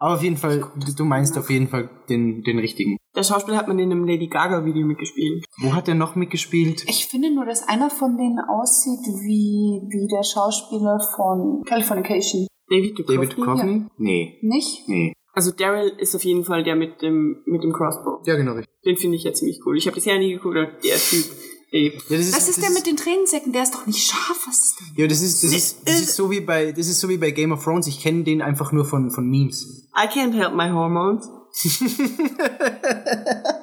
Aber 0.01 0.13
auf 0.13 0.23
jeden 0.23 0.37
Fall, 0.37 0.63
du- 0.95 1.03
meinst 1.03 1.37
auf 1.37 1.49
jeden 1.49 1.67
Fall 1.67 1.89
den, 2.07 2.43
den 2.43 2.59
richtigen. 2.59 2.95
Der 3.15 3.23
Schauspieler 3.23 3.57
hat 3.57 3.67
man 3.67 3.77
in 3.79 3.91
einem 3.91 4.05
Lady 4.05 4.27
Gaga-Video 4.27 4.85
mitgespielt. 4.85 5.43
Wo 5.57 5.73
hat 5.73 5.89
er 5.89 5.95
noch 5.95 6.15
mitgespielt? 6.15 6.85
Ich 6.87 7.07
finde 7.07 7.33
nur, 7.35 7.45
dass 7.45 7.67
einer 7.67 7.89
von 7.89 8.15
denen 8.15 8.39
aussieht 8.47 8.99
wie, 9.25 9.81
wie 9.89 10.07
der 10.07 10.23
Schauspieler 10.23 10.99
von 11.17 11.63
Californication. 11.65 12.47
David 12.69 12.97
Duchovny. 12.99 13.15
David 13.17 13.37
Duchovny? 13.37 13.85
Nee, 13.97 14.37
Nicht? 14.43 14.87
nee. 14.87 15.11
Also 15.33 15.51
Daryl 15.51 15.93
ist 15.97 16.15
auf 16.15 16.23
jeden 16.23 16.43
Fall 16.43 16.63
der 16.63 16.75
mit 16.75 17.01
dem, 17.01 17.41
mit 17.45 17.63
dem 17.63 17.71
Crossbow. 17.71 18.21
Ja, 18.25 18.35
genau, 18.35 18.53
richtig. 18.53 18.73
Den 18.83 18.97
finde 18.97 19.17
ich 19.17 19.23
ja 19.23 19.33
ziemlich 19.33 19.61
cool. 19.65 19.77
Ich 19.77 19.85
habe 19.85 19.95
bisher 19.95 20.17
nie 20.17 20.33
geguckt, 20.33 20.57
aber 20.57 20.71
der 20.83 20.97
Typ. 20.97 21.25
Ey. 21.71 21.93
Ja, 22.09 22.17
das 22.17 22.31
Das 22.31 22.49
ist 22.49 22.63
der 22.63 22.71
mit 22.71 22.87
den 22.87 22.97
Tränensäcken, 22.97 23.53
der 23.53 23.61
ist 23.63 23.75
doch 23.75 23.85
nicht 23.85 24.03
scharf. 24.03 24.47
Was 24.47 24.65
ist 24.65 24.79
denn? 24.79 24.87
Ja, 24.95 25.07
das 25.07 25.21
ist, 25.21 25.43
das 25.43 25.53
ist, 25.53 25.87
das 25.87 26.01
ist 26.01 26.15
so 26.15 26.31
wie 26.31 26.39
bei, 26.39 26.71
das 26.71 26.87
ist 26.87 26.99
so 26.99 27.07
wie 27.09 27.17
bei 27.17 27.29
Game 27.29 27.51
of 27.51 27.63
Thrones. 27.63 27.85
Ich 27.85 28.01
kenne 28.01 28.23
den 28.23 28.41
einfach 28.41 28.71
nur 28.71 28.85
von, 28.85 29.11
von 29.11 29.29
Memes. 29.29 29.87
I 29.95 30.07
can't 30.07 30.33
help 30.33 30.55
my 30.55 30.71
hormones. 30.71 31.29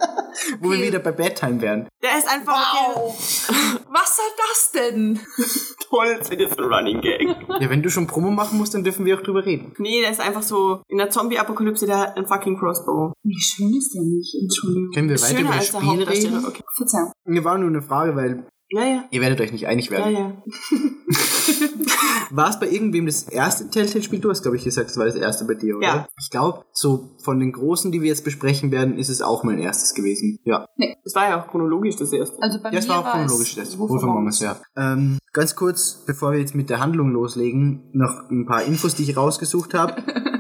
Wo 0.61 0.71
wir 0.71 0.81
wieder 0.83 0.99
bei 0.99 1.13
Bedtime 1.13 1.61
wären. 1.61 1.89
Der 2.03 2.19
ist 2.19 2.29
einfach 2.29 2.75
Was 3.91 4.17
soll 4.17 4.27
das 4.37 4.73
denn? 4.73 5.21
toll. 5.91 6.17
Das 6.19 6.31
ist 6.31 6.59
ein 6.59 6.65
Running 6.65 7.01
Gag. 7.01 7.23
Ja, 7.61 7.71
wenn 7.71 7.83
du 7.83 7.91
schon 7.91 8.07
Promo 8.07 8.31
machen 8.31 8.59
musst, 8.59 8.75
dann 8.75 8.85
dürfen 8.85 9.05
wir 9.07 9.17
auch 9.19 9.23
drüber 9.23 9.45
reden. 9.45 9.75
Nee, 9.79 10.01
der 10.01 10.11
ist 10.11 10.21
einfach 10.21 10.43
so 10.43 10.83
in 10.89 10.99
der 10.99 11.11
Zombie-Apokalypse, 11.11 11.87
der 11.87 11.99
hat 11.99 12.17
einen 12.17 12.27
fucking 12.27 12.59
Crossbow. 12.59 13.13
Wie 13.23 13.41
schön 13.41 13.75
ist 13.77 13.95
der 13.95 14.03
nicht? 14.03 14.35
Entschuldigung. 14.41 14.91
Können 14.93 15.09
wir 15.09 15.15
Ist 15.17 15.25
weiter 15.25 15.37
schöner 15.39 15.49
über 15.51 15.59
das 15.59 15.67
Spiel 15.69 16.03
reden? 16.35 16.45
Okay. 16.47 16.63
Verzeihung. 16.77 17.13
Mir 17.25 17.45
war 17.45 17.59
nur 17.59 17.69
eine 17.69 17.83
Frage, 17.83 18.15
weil 18.17 18.47
Ja, 18.69 18.85
ja. 18.85 19.05
ihr 19.11 19.21
werdet 19.21 19.41
euch 19.41 19.53
nicht 19.53 19.67
einig 19.67 19.87
Ja, 19.91 19.99
werden. 19.99 20.13
ja. 20.15 20.43
War 22.31 22.51
es 22.51 22.59
bei 22.59 22.69
irgendwem 22.69 23.07
das 23.07 23.25
erste 23.25 23.69
Telltale-Spiel? 23.69 24.21
Du 24.21 24.31
hast, 24.31 24.43
glaube 24.43 24.57
ich, 24.57 24.65
gesagt, 24.65 24.91
es 24.91 24.97
war 24.97 25.07
das 25.07 25.15
erste 25.15 25.45
bei 25.45 25.55
dir, 25.55 25.77
oder? 25.77 25.87
Ja. 25.87 26.09
Ich 26.21 26.31
glaube, 26.31 26.65
so 26.73 27.11
von 27.23 27.39
den 27.39 27.53
großen, 27.53 27.93
die 27.93 28.03
wir 28.03 28.09
jetzt 28.09 28.25
besprechen 28.25 28.71
werden, 28.71 28.99
ist 28.99 29.09
es 29.09 29.23
auch 29.23 29.45
mein 29.45 29.59
erstes 29.59 29.95
gewesen. 29.95 30.39
Ja. 30.45 30.67
Das 31.05 31.15
war 31.15 31.29
ja 31.29 31.41
auch 31.41 31.49
chronologisch 31.49 31.97
das 31.97 32.13
erste. 32.13 32.41
Also 32.43 32.61
bei 32.61 32.71
Ja, 32.71 32.79
es 32.79 32.87
mir 32.87 32.95
war 32.95 33.01
auch 33.01 33.13
chronologisch 33.13 33.55
das. 33.55 33.79
Wolf 33.79 34.03
Among 34.03 34.27
Us, 34.27 34.41
ja. 34.41 34.57
Ähm, 34.77 35.19
ganz 35.33 35.55
kurz, 35.55 36.05
bevor 36.07 36.33
wir 36.33 36.41
jetzt 36.41 36.55
mit 36.55 36.71
der 36.71 36.81
Handlung 36.81 37.11
loslegen, 37.13 37.91
noch 37.93 38.31
ein 38.31 38.47
paar 38.47 38.63
Infos, 38.63 38.95
die 38.95 39.05
ich 39.05 39.17
rausgesucht 39.17 39.75
habe. 39.75 40.03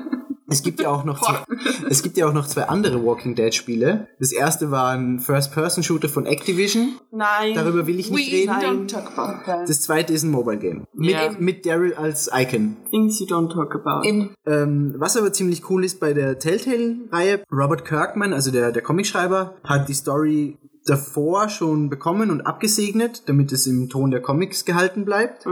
Es 0.48 0.62
gibt 0.62 0.80
ja 0.80 0.88
auch 0.90 1.04
noch 1.04 1.20
zwei, 1.20 1.38
es 1.90 2.02
gibt 2.02 2.16
ja 2.16 2.28
auch 2.28 2.32
noch 2.32 2.46
zwei 2.46 2.64
andere 2.68 3.04
Walking 3.04 3.34
Dead 3.34 3.54
Spiele. 3.54 4.08
Das 4.18 4.32
erste 4.32 4.70
war 4.70 4.90
ein 4.92 5.18
First-Person-Shooter 5.18 6.08
von 6.08 6.26
Activision. 6.26 6.96
Nein. 7.10 7.54
Darüber 7.54 7.86
will 7.86 7.98
ich 7.98 8.10
nicht 8.10 8.32
reden. 8.32 8.52
Nein. 8.52 8.86
Don't 8.86 8.88
talk 8.88 9.16
about 9.18 9.44
that. 9.46 9.68
Das 9.68 9.82
zweite 9.82 10.12
ist 10.12 10.22
ein 10.22 10.30
Mobile 10.30 10.58
Game. 10.58 10.86
Mit, 10.94 11.10
Ja. 11.10 11.30
mit 11.38 11.66
Daryl 11.66 11.94
als 11.94 12.30
Icon. 12.32 12.76
Things 12.90 13.18
you 13.20 13.26
don't 13.26 13.52
talk 13.52 13.74
about. 13.74 14.06
Ähm, 14.46 14.94
was 14.98 15.16
aber 15.16 15.32
ziemlich 15.32 15.68
cool 15.70 15.84
ist 15.84 15.98
bei 16.00 16.12
der 16.12 16.38
Telltale-Reihe, 16.38 17.42
Robert 17.52 17.84
Kirkman, 17.84 18.32
also 18.32 18.50
der, 18.50 18.72
der 18.72 18.82
Comicschreiber, 18.82 19.56
hat 19.64 19.88
die 19.88 19.94
Story 19.94 20.58
davor 20.86 21.48
schon 21.48 21.90
bekommen 21.90 22.30
und 22.30 22.42
abgesegnet, 22.42 23.24
damit 23.26 23.50
es 23.50 23.66
im 23.66 23.88
Ton 23.88 24.12
der 24.12 24.22
Comics 24.22 24.64
gehalten 24.64 25.04
bleibt. 25.04 25.44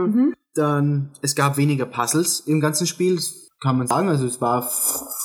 Dann, 0.53 1.09
es 1.21 1.35
gab 1.35 1.57
weniger 1.57 1.85
Puzzles 1.85 2.39
im 2.39 2.61
ganzen 2.61 2.87
Spiel, 2.87 3.15
das 3.15 3.44
kann 3.65 3.79
man 3.79 3.87
sagen. 3.87 4.09
Also 4.09 4.27
es 4.27 4.39
war 4.41 4.61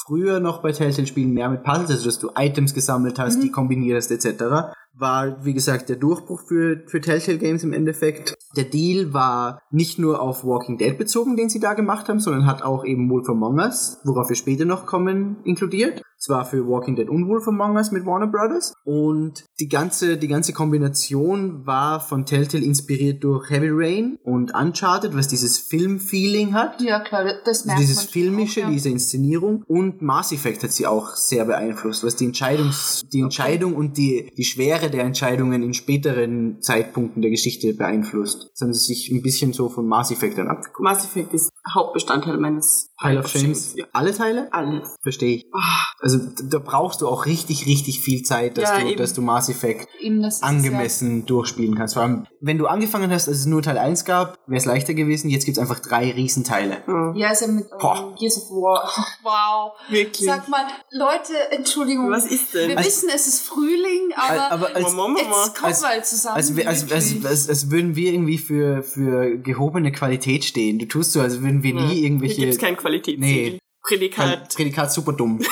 früher 0.06 0.40
noch 0.40 0.62
bei 0.62 0.72
Telltale-Spielen 0.72 1.32
mehr 1.32 1.50
mit 1.50 1.62
Puzzles, 1.62 1.90
also 1.90 2.06
dass 2.06 2.18
du 2.18 2.30
Items 2.36 2.72
gesammelt 2.72 3.18
hast, 3.18 3.42
die 3.42 3.50
kombinierst 3.50 4.10
etc. 4.10 4.72
War, 4.94 5.44
wie 5.44 5.52
gesagt, 5.52 5.90
der 5.90 5.96
Durchbruch 5.96 6.40
für, 6.48 6.82
für 6.86 7.00
Telltale 7.00 7.38
Games 7.38 7.62
im 7.62 7.74
Endeffekt. 7.74 8.36
Der 8.56 8.64
Deal 8.64 9.12
war 9.12 9.60
nicht 9.70 9.98
nur 9.98 10.20
auf 10.22 10.42
Walking 10.44 10.78
Dead 10.78 10.96
bezogen, 10.96 11.36
den 11.36 11.50
sie 11.50 11.60
da 11.60 11.74
gemacht 11.74 12.08
haben, 12.08 12.18
sondern 12.18 12.46
hat 12.46 12.62
auch 12.62 12.84
eben 12.84 13.10
Wolf 13.10 13.28
Among 13.28 13.58
Us, 13.58 13.98
worauf 14.04 14.30
wir 14.30 14.36
später 14.36 14.64
noch 14.64 14.86
kommen, 14.86 15.36
inkludiert. 15.44 16.02
Zwar 16.20 16.44
für 16.44 16.68
Walking 16.68 16.96
Dead 16.96 17.08
und 17.08 17.28
Wolf 17.28 17.48
Among 17.48 17.76
Us 17.76 17.92
mit 17.92 18.04
Warner 18.04 18.26
Brothers. 18.26 18.74
Und 18.84 19.44
die 19.58 19.68
ganze, 19.68 20.18
die 20.18 20.28
ganze 20.28 20.52
Kombination 20.52 21.66
war 21.66 21.98
von 21.98 22.26
Telltale 22.26 22.62
inspiriert 22.62 23.24
durch 23.24 23.48
Heavy 23.48 23.70
Rain 23.70 24.18
und 24.22 24.54
Uncharted, 24.54 25.16
was 25.16 25.28
dieses 25.28 25.58
Film-Feeling 25.58 26.52
hat. 26.52 26.80
Ja, 26.82 27.00
klar, 27.00 27.24
das 27.44 27.60
Also 27.60 27.66
merkt 27.68 27.80
dieses 27.80 27.96
man 27.96 28.04
schon 28.04 28.12
filmische, 28.12 28.60
auch, 28.60 28.64
ja. 28.64 28.70
diese 28.70 28.90
Inszenierung 28.90 29.64
und 29.66 30.02
Mass 30.02 30.32
Effect 30.32 30.62
hat 30.62 30.72
sie 30.72 30.86
auch 30.86 31.16
sehr 31.16 31.46
beeinflusst, 31.46 32.04
was 32.04 32.16
die 32.16 32.26
Entscheidungs, 32.26 33.02
die 33.10 33.20
Entscheidung 33.20 33.74
und 33.74 33.96
die, 33.96 34.30
die 34.36 34.44
Schwere 34.44 34.90
der 34.90 35.04
Entscheidungen 35.04 35.62
in 35.62 35.72
späteren 35.72 36.60
Zeitpunkten 36.60 37.22
der 37.22 37.30
Geschichte 37.30 37.72
beeinflusst. 37.72 38.50
Das 38.52 38.60
haben 38.60 38.74
sie 38.74 38.94
sich 38.94 39.10
ein 39.10 39.22
bisschen 39.22 39.54
so 39.54 39.70
von 39.70 39.86
Mass 39.86 40.10
Effect 40.10 40.36
dann 40.36 40.48
abgeguckt. 40.48 40.80
Mass 40.80 41.04
Effect 41.04 41.32
ist 41.32 41.50
Hauptbestandteil 41.74 42.36
meines 42.36 42.89
Pile 43.00 43.18
of 43.20 43.28
Shames. 43.28 43.74
Ja. 43.76 43.86
Alle 43.92 44.14
Teile? 44.14 44.48
Alles. 44.52 44.96
Verstehe 45.02 45.36
ich. 45.36 45.46
Ah, 45.54 45.86
Also 46.00 46.18
da 46.44 46.58
brauchst 46.58 47.00
du 47.00 47.08
auch 47.08 47.26
richtig, 47.26 47.66
richtig 47.66 48.00
viel 48.00 48.22
Zeit, 48.22 48.58
dass, 48.58 48.70
Ja, 48.70 48.80
du, 48.80 48.88
eben. 48.88 48.98
dass 48.98 49.14
du 49.14 49.22
Mass 49.22 49.48
Effect 49.48 49.88
Eben, 50.00 50.24
angemessen 50.42 51.26
durchspielen 51.26 51.74
kannst. 51.76 51.94
Vor 51.94 52.02
allem, 52.02 52.26
wenn 52.40 52.58
du 52.58 52.66
angefangen 52.66 53.10
hast, 53.10 53.28
als 53.28 53.38
es 53.38 53.46
nur 53.46 53.62
Teil 53.62 53.78
1 53.78 54.04
gab, 54.04 54.38
wäre 54.46 54.58
es 54.58 54.64
leichter 54.64 54.94
gewesen. 54.94 55.30
Jetzt 55.30 55.44
gibt's 55.44 55.58
einfach 55.58 55.78
drei 55.80 56.10
Riesenteile. 56.10 56.82
ja. 56.86 57.00
Ja, 57.10 57.14
ja 57.16 57.30
ist 57.32 57.40
ja 57.42 57.46
mit 57.48 57.64
ähm, 57.72 58.14
Gears 58.18 58.36
of 58.36 58.50
War. 58.50 58.90
Wow. 59.22 59.72
Wirklich. 59.90 60.26
Sag 60.26 60.48
mal, 60.48 60.64
Leute, 60.90 61.32
Entschuldigung. 61.50 62.10
Was 62.10 62.26
ist 62.26 62.54
denn? 62.54 62.70
Wir 62.70 62.78
Als- 62.78 62.86
wissen, 62.86 63.08
es 63.14 63.26
ist 63.26 63.40
Frühling, 63.42 64.10
aber, 64.16 64.50
aber 64.52 64.76
als, 64.76 64.92
Mama, 64.92 65.08
Mama. 65.08 65.18
jetzt 65.18 65.54
kommen 65.54 65.66
als- 65.66 65.82
wir 65.82 65.88
halt 65.88 66.06
zusammen. 66.06 66.36
als, 66.36 66.50
als, 66.66 66.92
als, 66.92 67.24
als, 67.24 67.48
als 67.48 67.70
würden 67.70 67.96
wir 67.96 68.12
irgendwie 68.12 68.38
für, 68.38 68.82
für 68.82 69.36
gehobene 69.38 69.92
Qualität 69.92 70.44
stehen. 70.44 70.78
Du 70.78 70.86
tust 70.86 71.12
so, 71.12 71.20
als 71.20 71.40
würden 71.42 71.62
wir 71.62 71.74
nie 71.74 71.88
Hier 71.94 72.04
irgendwelche. 72.04 72.40
gibt's 72.40 72.58
kein 72.58 72.76
Qualitätssiegel. 72.90 73.52
Nee. 73.52 73.58
Prädikat. 73.82 74.54
Prädikat 74.54 74.92
super 74.92 75.12
dumm. 75.12 75.40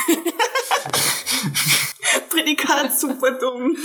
Prädikat 2.31 2.99
super 2.99 3.33
dumm. 3.33 3.77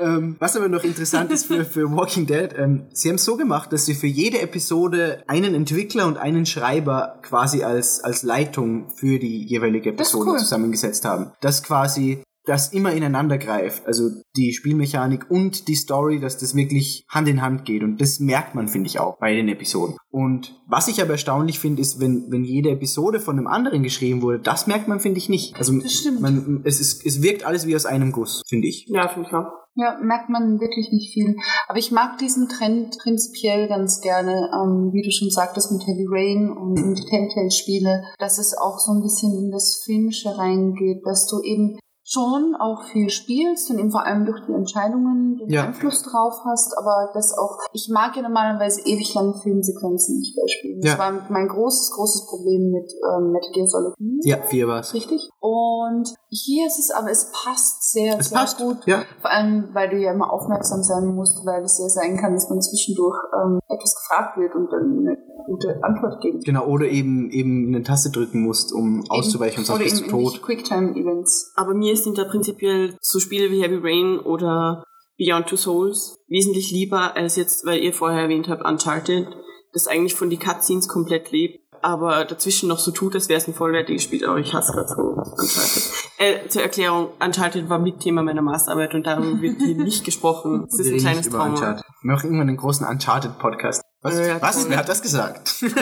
ähm, 0.00 0.36
was 0.38 0.56
aber 0.56 0.68
noch 0.68 0.82
interessant 0.82 1.30
ist 1.30 1.46
für, 1.46 1.64
für 1.64 1.90
Walking 1.92 2.26
Dead, 2.26 2.50
ähm, 2.56 2.86
sie 2.92 3.08
haben 3.08 3.16
es 3.16 3.24
so 3.24 3.36
gemacht, 3.36 3.72
dass 3.72 3.86
sie 3.86 3.94
für 3.94 4.06
jede 4.06 4.40
Episode 4.40 5.22
einen 5.28 5.54
Entwickler 5.54 6.06
und 6.06 6.16
einen 6.18 6.46
Schreiber 6.46 7.20
quasi 7.22 7.62
als, 7.62 8.02
als 8.02 8.22
Leitung 8.22 8.90
für 8.96 9.18
die 9.18 9.44
jeweilige 9.44 9.90
Episode 9.90 10.30
cool. 10.32 10.38
zusammengesetzt 10.38 11.04
haben. 11.04 11.32
Das 11.40 11.62
quasi 11.62 12.22
das 12.46 12.72
immer 12.72 12.92
ineinander 12.92 13.38
greift. 13.38 13.86
Also 13.86 14.08
die 14.36 14.52
Spielmechanik 14.52 15.30
und 15.30 15.68
die 15.68 15.74
Story, 15.74 16.20
dass 16.20 16.38
das 16.38 16.54
wirklich 16.54 17.04
Hand 17.08 17.28
in 17.28 17.42
Hand 17.42 17.64
geht. 17.64 17.82
Und 17.82 18.00
das 18.00 18.20
merkt 18.20 18.54
man, 18.54 18.68
finde 18.68 18.88
ich, 18.88 18.98
auch 19.00 19.18
bei 19.18 19.34
den 19.34 19.48
Episoden. 19.48 19.96
Und 20.10 20.58
was 20.66 20.88
ich 20.88 21.02
aber 21.02 21.12
erstaunlich 21.12 21.58
finde, 21.58 21.82
ist, 21.82 22.00
wenn, 22.00 22.30
wenn 22.30 22.44
jede 22.44 22.70
Episode 22.70 23.20
von 23.20 23.36
einem 23.36 23.48
anderen 23.48 23.82
geschrieben 23.82 24.22
wurde, 24.22 24.38
das 24.38 24.66
merkt 24.66 24.88
man, 24.88 25.00
finde 25.00 25.18
ich, 25.18 25.28
nicht. 25.28 25.56
Also 25.56 25.78
Das 25.78 25.92
stimmt. 25.92 26.20
Man, 26.20 26.62
es, 26.64 26.80
ist, 26.80 27.04
es 27.04 27.22
wirkt 27.22 27.44
alles 27.44 27.66
wie 27.66 27.76
aus 27.76 27.84
einem 27.84 28.12
Guss, 28.12 28.42
finde 28.48 28.68
ich. 28.68 28.86
Ja, 28.88 29.08
finde 29.08 29.28
ich 29.28 29.34
auch. 29.34 29.66
Ja, 29.78 29.98
merkt 30.02 30.30
man 30.30 30.58
wirklich 30.58 30.90
nicht 30.90 31.12
viel. 31.12 31.36
Aber 31.68 31.78
ich 31.78 31.92
mag 31.92 32.16
diesen 32.16 32.48
Trend 32.48 32.96
prinzipiell 32.96 33.68
ganz 33.68 34.00
gerne, 34.00 34.48
ähm, 34.54 34.90
wie 34.92 35.02
du 35.02 35.10
schon 35.10 35.28
sagtest, 35.28 35.70
mit 35.70 35.86
Heavy 35.86 36.06
Rain 36.08 36.50
und 36.50 36.78
in 36.78 36.94
die 36.94 37.04
Telltale-Spiele, 37.04 38.04
dass 38.18 38.38
es 38.38 38.56
auch 38.56 38.78
so 38.78 38.92
ein 38.92 39.02
bisschen 39.02 39.36
in 39.36 39.50
das 39.50 39.82
Filmische 39.84 40.38
reingeht, 40.38 41.02
dass 41.04 41.26
du 41.26 41.42
eben 41.42 41.76
schon 42.08 42.54
auch 42.54 42.84
viel 42.84 43.10
spielst 43.10 43.68
und 43.70 43.78
eben 43.80 43.90
vor 43.90 44.06
allem 44.06 44.26
durch 44.26 44.38
die 44.46 44.52
Entscheidungen 44.52 45.38
den 45.38 45.50
Ja. 45.50 45.64
Einfluss 45.64 46.02
drauf 46.02 46.34
hast, 46.44 46.78
aber 46.78 47.10
das 47.14 47.36
auch, 47.36 47.58
ich 47.72 47.88
mag 47.92 48.14
ja 48.14 48.22
normalerweise 48.22 48.80
ewig 48.82 49.12
lange 49.14 49.34
Filmsequenzen 49.42 50.18
nicht 50.18 50.36
mehr 50.36 50.46
spielen. 50.48 50.80
Das 50.80 50.92
Ja. 50.92 50.98
war 50.98 51.26
mein 51.30 51.48
großes, 51.48 51.90
großes 51.96 52.26
Problem 52.28 52.70
mit 52.70 52.88
ähm, 53.12 53.32
Metal 53.32 53.50
Gear 53.52 53.66
Solid 53.66 53.94
4 53.96 54.20
Ja, 54.22 54.36
vier 54.42 54.68
war's. 54.68 54.94
richtig. 54.94 55.28
Und 55.40 56.14
hier 56.28 56.68
ist 56.68 56.78
es 56.78 56.90
aber, 56.92 57.10
es 57.10 57.32
passt 57.32 57.90
sehr, 57.92 58.18
Es 58.20 58.28
sehr 58.28 58.38
passt, 58.38 58.58
gut. 58.58 58.86
ja. 58.86 59.02
Vor 59.20 59.30
allem, 59.30 59.70
weil 59.72 59.90
du 59.90 59.96
ja 59.96 60.12
immer 60.12 60.32
aufmerksam 60.32 60.84
sein 60.84 61.06
musst, 61.06 61.44
weil 61.44 61.64
es 61.64 61.76
ja 61.78 61.88
sein 61.88 62.16
kann, 62.18 62.34
dass 62.34 62.48
man 62.48 62.62
zwischendurch 62.62 63.16
ähm, 63.34 63.58
etwas 63.68 63.96
gefragt 63.96 64.38
wird 64.38 64.54
und 64.54 64.70
dann 64.70 65.16
gute 65.46 65.82
Antwort 65.82 66.20
geben 66.20 66.40
Genau, 66.40 66.66
oder 66.66 66.86
eben 66.86 67.30
eben 67.30 67.68
eine 67.68 67.82
Taste 67.82 68.10
drücken 68.10 68.42
musst, 68.42 68.72
um 68.72 69.04
auszuweichen, 69.08 69.64
sonst 69.64 69.80
Oder 69.80 69.84
bist 69.84 70.02
eben 70.02 70.10
du 70.10 70.22
tot. 70.24 70.42
Quicktime-Events. 70.42 71.52
Aber 71.56 71.74
mir 71.74 71.96
sind 71.96 72.18
da 72.18 72.24
prinzipiell 72.24 72.96
so 73.00 73.20
Spiele 73.20 73.50
wie 73.50 73.62
Heavy 73.62 73.78
Rain 73.82 74.18
oder 74.18 74.84
Beyond 75.18 75.46
Two 75.46 75.56
Souls 75.56 76.18
wesentlich 76.28 76.70
lieber 76.70 77.16
als 77.16 77.36
jetzt, 77.36 77.64
weil 77.64 77.80
ihr 77.80 77.92
vorher 77.92 78.22
erwähnt 78.22 78.48
habt, 78.48 78.66
Uncharted, 78.66 79.28
das 79.72 79.86
eigentlich 79.86 80.14
von 80.14 80.30
die 80.30 80.38
Cutscenes 80.38 80.88
komplett 80.88 81.30
lebt, 81.32 81.60
aber 81.82 82.24
dazwischen 82.24 82.68
noch 82.68 82.78
so 82.78 82.90
tut, 82.90 83.14
als 83.14 83.28
wäre 83.28 83.38
es 83.38 83.48
ein 83.48 83.54
vollwertiges 83.54 84.02
Spiel, 84.02 84.24
aber 84.26 84.38
ich 84.38 84.52
hasse 84.54 84.72
gerade 84.72 84.88
so 84.88 85.02
Uncharted. 85.02 85.82
Äh, 86.18 86.48
zur 86.48 86.62
Erklärung, 86.62 87.08
Uncharted 87.24 87.68
war 87.68 87.78
mit 87.78 88.00
Thema 88.00 88.22
meiner 88.22 88.42
Masterarbeit 88.42 88.94
und 88.94 89.06
darüber 89.06 89.40
wird 89.40 89.60
hier 89.60 89.76
nicht 89.82 90.04
gesprochen. 90.04 90.66
Das 90.70 90.78
ist 90.80 90.92
ein 90.92 90.98
kleines 90.98 91.28
Trauma. 91.28 91.54
Uncharted. 91.54 91.84
Wir 92.02 92.12
machen 92.12 92.26
irgendwann 92.26 92.48
einen 92.48 92.56
großen 92.56 92.86
Uncharted-Podcast. 92.86 93.82
Was? 94.02 94.18
Ja, 94.18 94.40
Was? 94.40 94.68
Wer 94.68 94.78
hat 94.78 94.88
das 94.88 95.02
gesagt? 95.02 95.64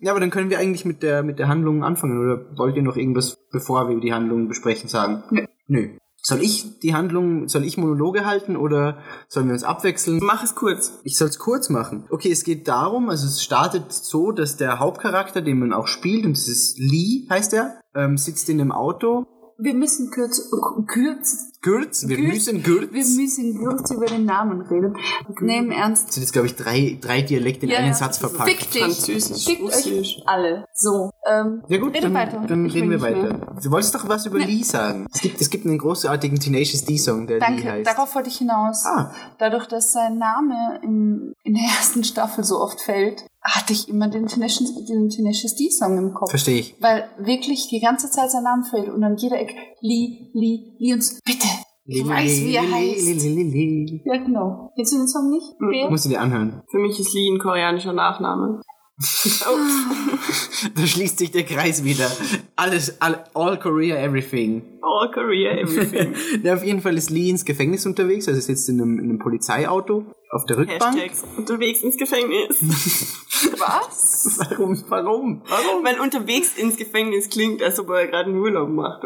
Ja, 0.00 0.10
aber 0.10 0.20
dann 0.20 0.30
können 0.30 0.50
wir 0.50 0.58
eigentlich 0.58 0.84
mit 0.84 1.02
der, 1.02 1.22
mit 1.22 1.38
der 1.38 1.46
Handlung 1.46 1.84
anfangen. 1.84 2.18
Oder 2.18 2.58
wollt 2.58 2.74
ihr 2.76 2.82
noch 2.82 2.96
irgendwas, 2.96 3.38
bevor 3.52 3.88
wir 3.88 4.00
die 4.00 4.12
Handlung 4.12 4.48
besprechen, 4.48 4.88
sagen? 4.88 5.22
Nö. 5.30 5.46
Nö. 5.68 5.90
Soll 6.24 6.40
ich 6.40 6.78
die 6.78 6.94
Handlung, 6.94 7.48
soll 7.48 7.64
ich 7.64 7.76
Monologe 7.76 8.24
halten 8.24 8.56
oder 8.56 8.98
sollen 9.26 9.46
wir 9.46 9.54
uns 9.54 9.64
abwechseln? 9.64 10.20
Mach 10.22 10.44
es 10.44 10.54
kurz. 10.54 11.00
Ich 11.02 11.16
soll 11.16 11.28
es 11.28 11.38
kurz 11.40 11.68
machen. 11.68 12.04
Okay, 12.10 12.30
es 12.30 12.44
geht 12.44 12.68
darum, 12.68 13.10
also 13.10 13.26
es 13.26 13.42
startet 13.42 13.92
so, 13.92 14.30
dass 14.30 14.56
der 14.56 14.78
Hauptcharakter, 14.78 15.42
den 15.42 15.58
man 15.58 15.72
auch 15.72 15.88
spielt, 15.88 16.24
und 16.24 16.36
das 16.36 16.46
ist 16.46 16.78
Lee, 16.78 17.26
heißt 17.28 17.52
er, 17.54 17.80
ähm, 17.96 18.16
sitzt 18.16 18.48
in 18.48 18.60
einem 18.60 18.70
Auto. 18.70 19.26
Wir 19.62 19.74
müssen 19.74 20.10
kürz, 20.10 20.50
kürz, 20.88 21.52
Gürz, 21.62 22.08
wir 22.08 22.16
Gürz. 22.16 22.32
müssen 22.34 22.62
Gürz. 22.64 22.88
wir 22.92 23.04
müssen 23.04 23.56
kurz 23.64 23.90
über 23.92 24.06
den 24.06 24.24
Namen 24.24 24.62
reden. 24.62 24.96
Nee, 25.40 25.58
im 25.58 25.70
Ernst. 25.70 26.08
Das 26.08 26.14
sind 26.14 26.24
jetzt, 26.24 26.32
glaube 26.32 26.48
ich, 26.48 26.56
drei, 26.56 26.98
drei 27.00 27.22
Dialekte 27.22 27.66
in 27.66 27.70
Ja, 27.72 27.78
einen 27.78 27.88
ja. 27.88 27.94
Satz 27.94 28.18
verpackt. 28.18 28.50
Fick 28.50 28.70
dich. 28.72 28.82
Französisch, 28.82 29.44
Fickt 29.44 29.62
euch 29.62 29.76
Russisch. 29.76 30.22
alle. 30.26 30.64
So. 30.74 31.10
Ähm, 31.30 31.62
Ja 31.68 31.78
gut, 31.78 31.94
dann, 32.02 32.12
weiter. 32.12 32.44
dann 32.48 32.66
Ich 32.66 32.74
reden 32.74 32.90
wir 32.90 33.00
weiter. 33.00 33.38
Du 33.62 33.70
wolltest 33.70 33.94
doch 33.94 34.08
was 34.08 34.26
über 34.26 34.40
Lee 34.40 34.64
sagen. 34.64 35.06
Es 35.14 35.20
gibt, 35.20 35.40
es 35.40 35.48
gibt 35.50 35.64
einen 35.64 35.78
großartigen 35.78 36.40
Tenacious 36.40 36.84
D-Song, 36.84 37.28
der 37.28 37.38
Lee 37.38 37.46
Danke, 37.46 37.70
heißt. 37.70 37.86
darauf 37.88 38.12
wollte 38.16 38.30
ich 38.30 38.38
hinaus. 38.38 38.84
Ah. 38.84 39.12
Dadurch, 39.38 39.66
dass 39.68 39.92
sein 39.92 40.18
Name 40.18 40.80
in, 40.82 41.34
in 41.44 41.54
der 41.54 41.62
ersten 41.62 42.02
Staffel 42.02 42.42
so 42.42 42.60
oft 42.60 42.80
fällt, 42.80 43.24
hatte 43.42 43.72
ich 43.72 43.88
immer 43.88 44.08
den 44.08 44.26
Tenacious, 44.26 44.84
den 44.86 45.08
Tenacious 45.08 45.56
D-Song 45.56 45.98
im 45.98 46.14
Kopf. 46.14 46.30
Verstehe 46.30 46.60
ich. 46.60 46.76
Weil 46.80 47.08
wirklich 47.18 47.68
die 47.68 47.80
ganze 47.80 48.10
Zeit 48.10 48.30
sein 48.30 48.44
Name 48.44 48.64
fällt 48.64 48.88
und 48.88 49.02
an 49.02 49.16
jeder 49.16 49.40
Ecke 49.40 49.54
Lee, 49.80 50.30
Lee, 50.32 50.74
Lee 50.78 50.92
und 50.92 51.04
bitte. 51.24 51.48
Ich 51.84 52.06
weiß, 52.06 52.42
wie 52.42 52.54
er 52.54 52.62
heißt. 52.62 53.06
heißt. 53.06 54.06
Ja, 54.06 54.16
genau. 54.16 54.72
Kennst 54.76 54.92
du 54.92 54.98
den 54.98 55.08
Song 55.08 55.30
nicht? 55.30 55.46
Wer? 55.58 55.90
Musst 55.90 56.04
du 56.04 56.10
dir 56.10 56.20
anhören. 56.20 56.62
Für 56.70 56.78
mich 56.78 56.98
ist 57.00 57.12
Lee 57.12 57.28
ein 57.28 57.40
koreanischer 57.40 57.92
Nachname. 57.92 58.62
Da 60.74 60.86
schließt 60.86 61.18
sich 61.18 61.30
der 61.30 61.44
Kreis 61.44 61.84
wieder. 61.84 62.10
Alles, 62.56 63.00
all, 63.00 63.24
all 63.34 63.58
Korea, 63.58 63.96
everything. 63.96 64.62
All 64.82 65.10
Korea, 65.10 65.52
everything. 65.52 66.14
Ja, 66.42 66.54
auf 66.54 66.64
jeden 66.64 66.80
Fall 66.80 66.96
ist 66.96 67.10
Lee 67.10 67.30
ins 67.30 67.44
Gefängnis 67.44 67.86
unterwegs, 67.86 68.28
also 68.28 68.38
er 68.38 68.42
sitzt 68.42 68.68
in 68.68 68.80
einem, 68.80 68.98
in 68.98 69.04
einem 69.06 69.18
Polizeiauto 69.18 70.06
auf 70.30 70.44
der 70.46 70.58
Rückbank. 70.58 70.96
Hashtags 70.96 71.24
unterwegs 71.36 71.82
ins 71.82 71.96
Gefängnis. 71.96 72.58
Was? 73.58 74.38
Warum? 74.38 74.84
Warum? 74.88 75.42
Warum? 75.46 75.84
Weil 75.84 76.00
unterwegs 76.00 76.56
ins 76.56 76.76
Gefängnis 76.76 77.28
klingt, 77.28 77.62
als 77.62 77.78
ob 77.78 77.90
er 77.90 78.06
gerade 78.06 78.30
einen 78.30 78.38
Urlaub 78.38 78.68
macht. 78.68 79.02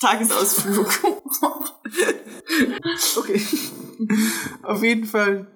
Tagesausflug. 0.00 0.88
Okay. 3.16 3.40
auf 4.62 4.82
jeden 4.82 5.06
Fall. 5.06 5.46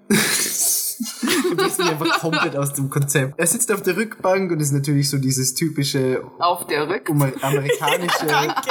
Du 1.51 1.57
bist 1.57 1.79
nicht 1.79 1.91
einfach 1.91 2.19
komplett 2.21 2.57
aus 2.57 2.73
dem 2.75 2.91
Konzept. 2.91 3.39
Er 3.39 3.47
sitzt 3.47 3.71
auf 3.73 3.83
der 3.83 3.97
Rückbank 3.97 4.51
und 4.51 4.61
ist 4.61 4.73
natürlich 4.73 5.09
so 5.11 5.19
dieses 5.19 5.55
typische 5.55 6.23
Auf 6.39 6.67
der 6.67 6.89
Rück. 6.89 7.09
Amer- 7.11 7.33
amerikanische, 7.43 8.27
Danke. 8.27 8.71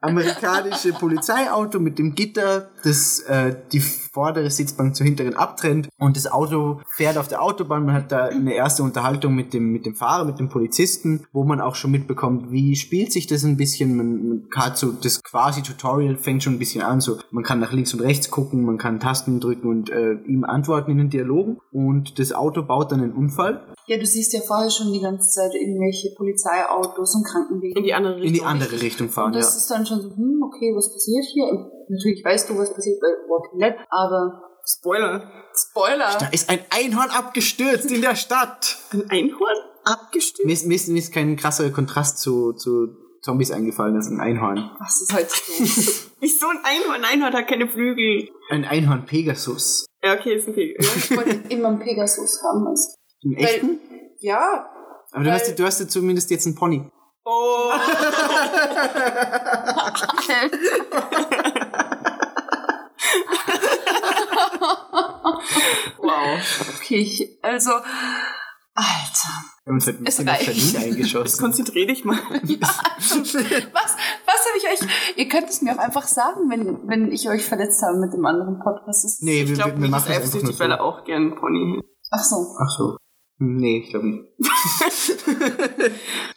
Amerikanische 0.00 0.92
Polizeiauto 0.92 1.78
mit 1.78 1.98
dem 1.98 2.14
Gitter, 2.14 2.70
das 2.82 3.20
äh, 3.20 3.54
die 3.72 3.80
vordere 3.80 4.50
Sitzbank 4.50 4.96
zur 4.96 5.06
hinteren 5.06 5.34
abtrennt 5.34 5.88
und 5.98 6.16
das 6.16 6.26
Auto 6.26 6.80
fährt 6.88 7.18
auf 7.18 7.28
der 7.28 7.42
Autobahn. 7.42 7.84
Man 7.84 7.94
hat 7.94 8.12
da 8.12 8.26
eine 8.26 8.54
erste 8.54 8.82
Unterhaltung 8.82 9.34
mit 9.34 9.52
dem 9.52 9.70
mit 9.70 9.86
dem 9.86 9.94
Fahrer, 9.94 10.24
mit 10.24 10.38
dem 10.38 10.48
Polizisten, 10.48 11.26
wo 11.32 11.44
man 11.44 11.60
auch 11.60 11.74
schon 11.74 11.90
mitbekommt, 11.90 12.50
wie 12.50 12.76
spielt 12.76 13.12
sich 13.12 13.26
das 13.26 13.44
ein 13.44 13.56
bisschen. 13.56 13.96
Man, 13.96 14.28
man 14.28 14.48
hat 14.54 14.78
so 14.78 14.92
das 14.92 15.22
quasi 15.22 15.62
Tutorial 15.62 16.16
fängt 16.16 16.42
schon 16.42 16.54
ein 16.54 16.58
bisschen 16.58 16.82
an. 16.82 17.00
So 17.00 17.18
man 17.30 17.44
kann 17.44 17.60
nach 17.60 17.72
links 17.72 17.92
und 17.94 18.00
rechts 18.00 18.30
gucken, 18.30 18.64
man 18.64 18.78
kann 18.78 19.00
Tasten 19.00 19.40
drücken 19.40 19.68
und 19.68 19.90
äh, 19.90 20.14
ihm 20.26 20.44
antworten 20.44 20.90
in 20.92 20.98
den 20.98 21.10
Dialogen. 21.10 21.58
Und 21.70 22.18
das 22.18 22.32
Auto 22.32 22.62
baut 22.62 22.92
dann 22.92 23.00
einen 23.00 23.12
Unfall 23.12 23.60
Ja, 23.90 23.98
du 23.98 24.06
siehst 24.06 24.32
ja 24.32 24.40
vorher 24.40 24.70
schon 24.70 24.92
die 24.92 25.00
ganze 25.00 25.28
Zeit 25.28 25.52
irgendwelche 25.52 26.14
Polizeiautos 26.16 27.12
und 27.16 27.26
Krankenwegen. 27.26 27.76
In 27.76 27.82
die 27.82 27.92
andere 27.92 28.14
Richtung. 28.14 28.28
in 28.28 28.34
die 28.34 28.42
andere 28.44 28.80
Richtung 28.80 29.08
fahren. 29.08 29.26
Und 29.26 29.34
das 29.34 29.50
Ja. 29.50 29.56
ist 29.58 29.66
dann 29.68 29.84
schon 29.84 30.00
so, 30.00 30.10
hm, 30.14 30.40
okay, 30.46 30.72
was 30.76 30.92
passiert 30.92 31.24
hier? 31.24 31.44
Und 31.46 31.72
natürlich 31.88 32.24
weißt 32.24 32.48
du, 32.50 32.56
was 32.56 32.72
passiert 32.72 33.00
bei 33.00 33.08
Walking 33.28 33.58
Dead, 33.58 33.74
aber 33.90 34.42
Spoiler. 34.64 35.28
Spoiler! 35.52 36.16
Da 36.20 36.28
ist 36.28 36.48
ein 36.50 36.60
Einhorn 36.70 37.10
abgestürzt 37.10 37.90
in 37.90 38.00
der 38.02 38.14
Stadt. 38.14 38.76
Ein 38.92 39.10
Einhorn 39.10 39.56
abgestürzt? 39.82 40.46
Mir 40.46 40.52
ist, 40.52 40.66
mir 40.66 40.74
ist, 40.76 40.86
mir 40.88 40.98
ist 41.00 41.12
kein 41.12 41.34
krasserer 41.36 41.70
Kontrast 41.70 42.18
zu, 42.20 42.52
zu 42.52 42.94
Zombies 43.22 43.50
eingefallen 43.50 43.96
als 43.96 44.06
ein 44.06 44.20
Einhorn. 44.20 44.70
Was 44.78 45.00
ist 45.02 45.12
heute 45.12 45.26
los? 45.58 46.10
Wieso 46.20 46.46
ein 46.46 46.60
Einhorn? 46.62 47.02
Ein 47.02 47.04
Einhorn 47.04 47.32
hat 47.32 47.48
keine 47.48 47.66
Flügel. 47.66 48.28
Ein 48.50 48.64
Einhorn 48.64 49.04
Pegasus. 49.06 49.86
Ja, 50.04 50.14
okay, 50.14 50.36
ist 50.36 50.46
ein 50.46 50.54
Pegel. 50.54 50.76
ich 50.78 51.10
wollte 51.16 51.40
immer 51.48 51.68
einen 51.68 51.80
Pegasus 51.80 52.40
haben. 52.44 52.64
Also. 52.68 52.94
Im 53.22 53.36
echten? 53.36 53.78
Ja, 54.18 54.66
Aber 55.12 55.24
du 55.24 55.32
hast, 55.32 55.58
du 55.58 55.64
hast 55.64 55.80
ja 55.80 55.88
zumindest 55.88 56.30
jetzt 56.30 56.46
einen 56.46 56.54
Pony. 56.54 56.90
Oh. 57.24 57.70
wow. 65.98 66.40
Okay, 66.76 67.00
ich, 67.00 67.38
also, 67.42 67.70
Alter. 68.74 69.28
Wir 69.64 69.70
haben 69.70 69.74
uns 69.74 69.86
halt 69.86 70.00
ein 70.00 70.06
Es 70.06 70.16
bisschen 70.16 70.28
auf 70.28 70.34
reicht. 70.34 70.76
Eingeschossen. 70.76 71.40
Konzentrier 71.40 71.86
dich 71.86 72.04
mal. 72.04 72.18
Was, 72.30 72.78
was 72.78 74.46
habe 74.46 74.56
ich 74.56 74.64
euch, 74.66 74.88
ihr 75.16 75.28
könnt 75.28 75.50
es 75.50 75.60
mir 75.60 75.74
auch 75.74 75.78
einfach 75.78 76.06
sagen, 76.06 76.48
wenn, 76.48 76.88
wenn 76.88 77.12
ich 77.12 77.28
euch 77.28 77.44
verletzt 77.44 77.82
habe 77.82 77.98
mit 77.98 78.12
dem 78.14 78.24
anderen 78.24 78.58
Podcast. 78.60 79.22
Nee, 79.22 79.42
Ich 79.42 79.48
wir, 79.48 79.56
glaube, 79.56 79.72
wir, 79.74 79.82
wir 79.82 79.88
machen 79.90 80.06
das 80.08 80.16
einfach 80.16 80.42
nur 80.42 80.52
so. 80.52 80.64
auch 80.82 81.04
gern 81.04 81.22
einen 81.22 81.36
Pony 81.36 81.82
Ach 82.10 82.22
so. 82.24 82.56
Ach 82.58 82.70
so. 82.76 82.96
Nee, 83.42 83.78
ich 83.84 83.90
glaube 83.90 84.06
nicht. 84.06 84.24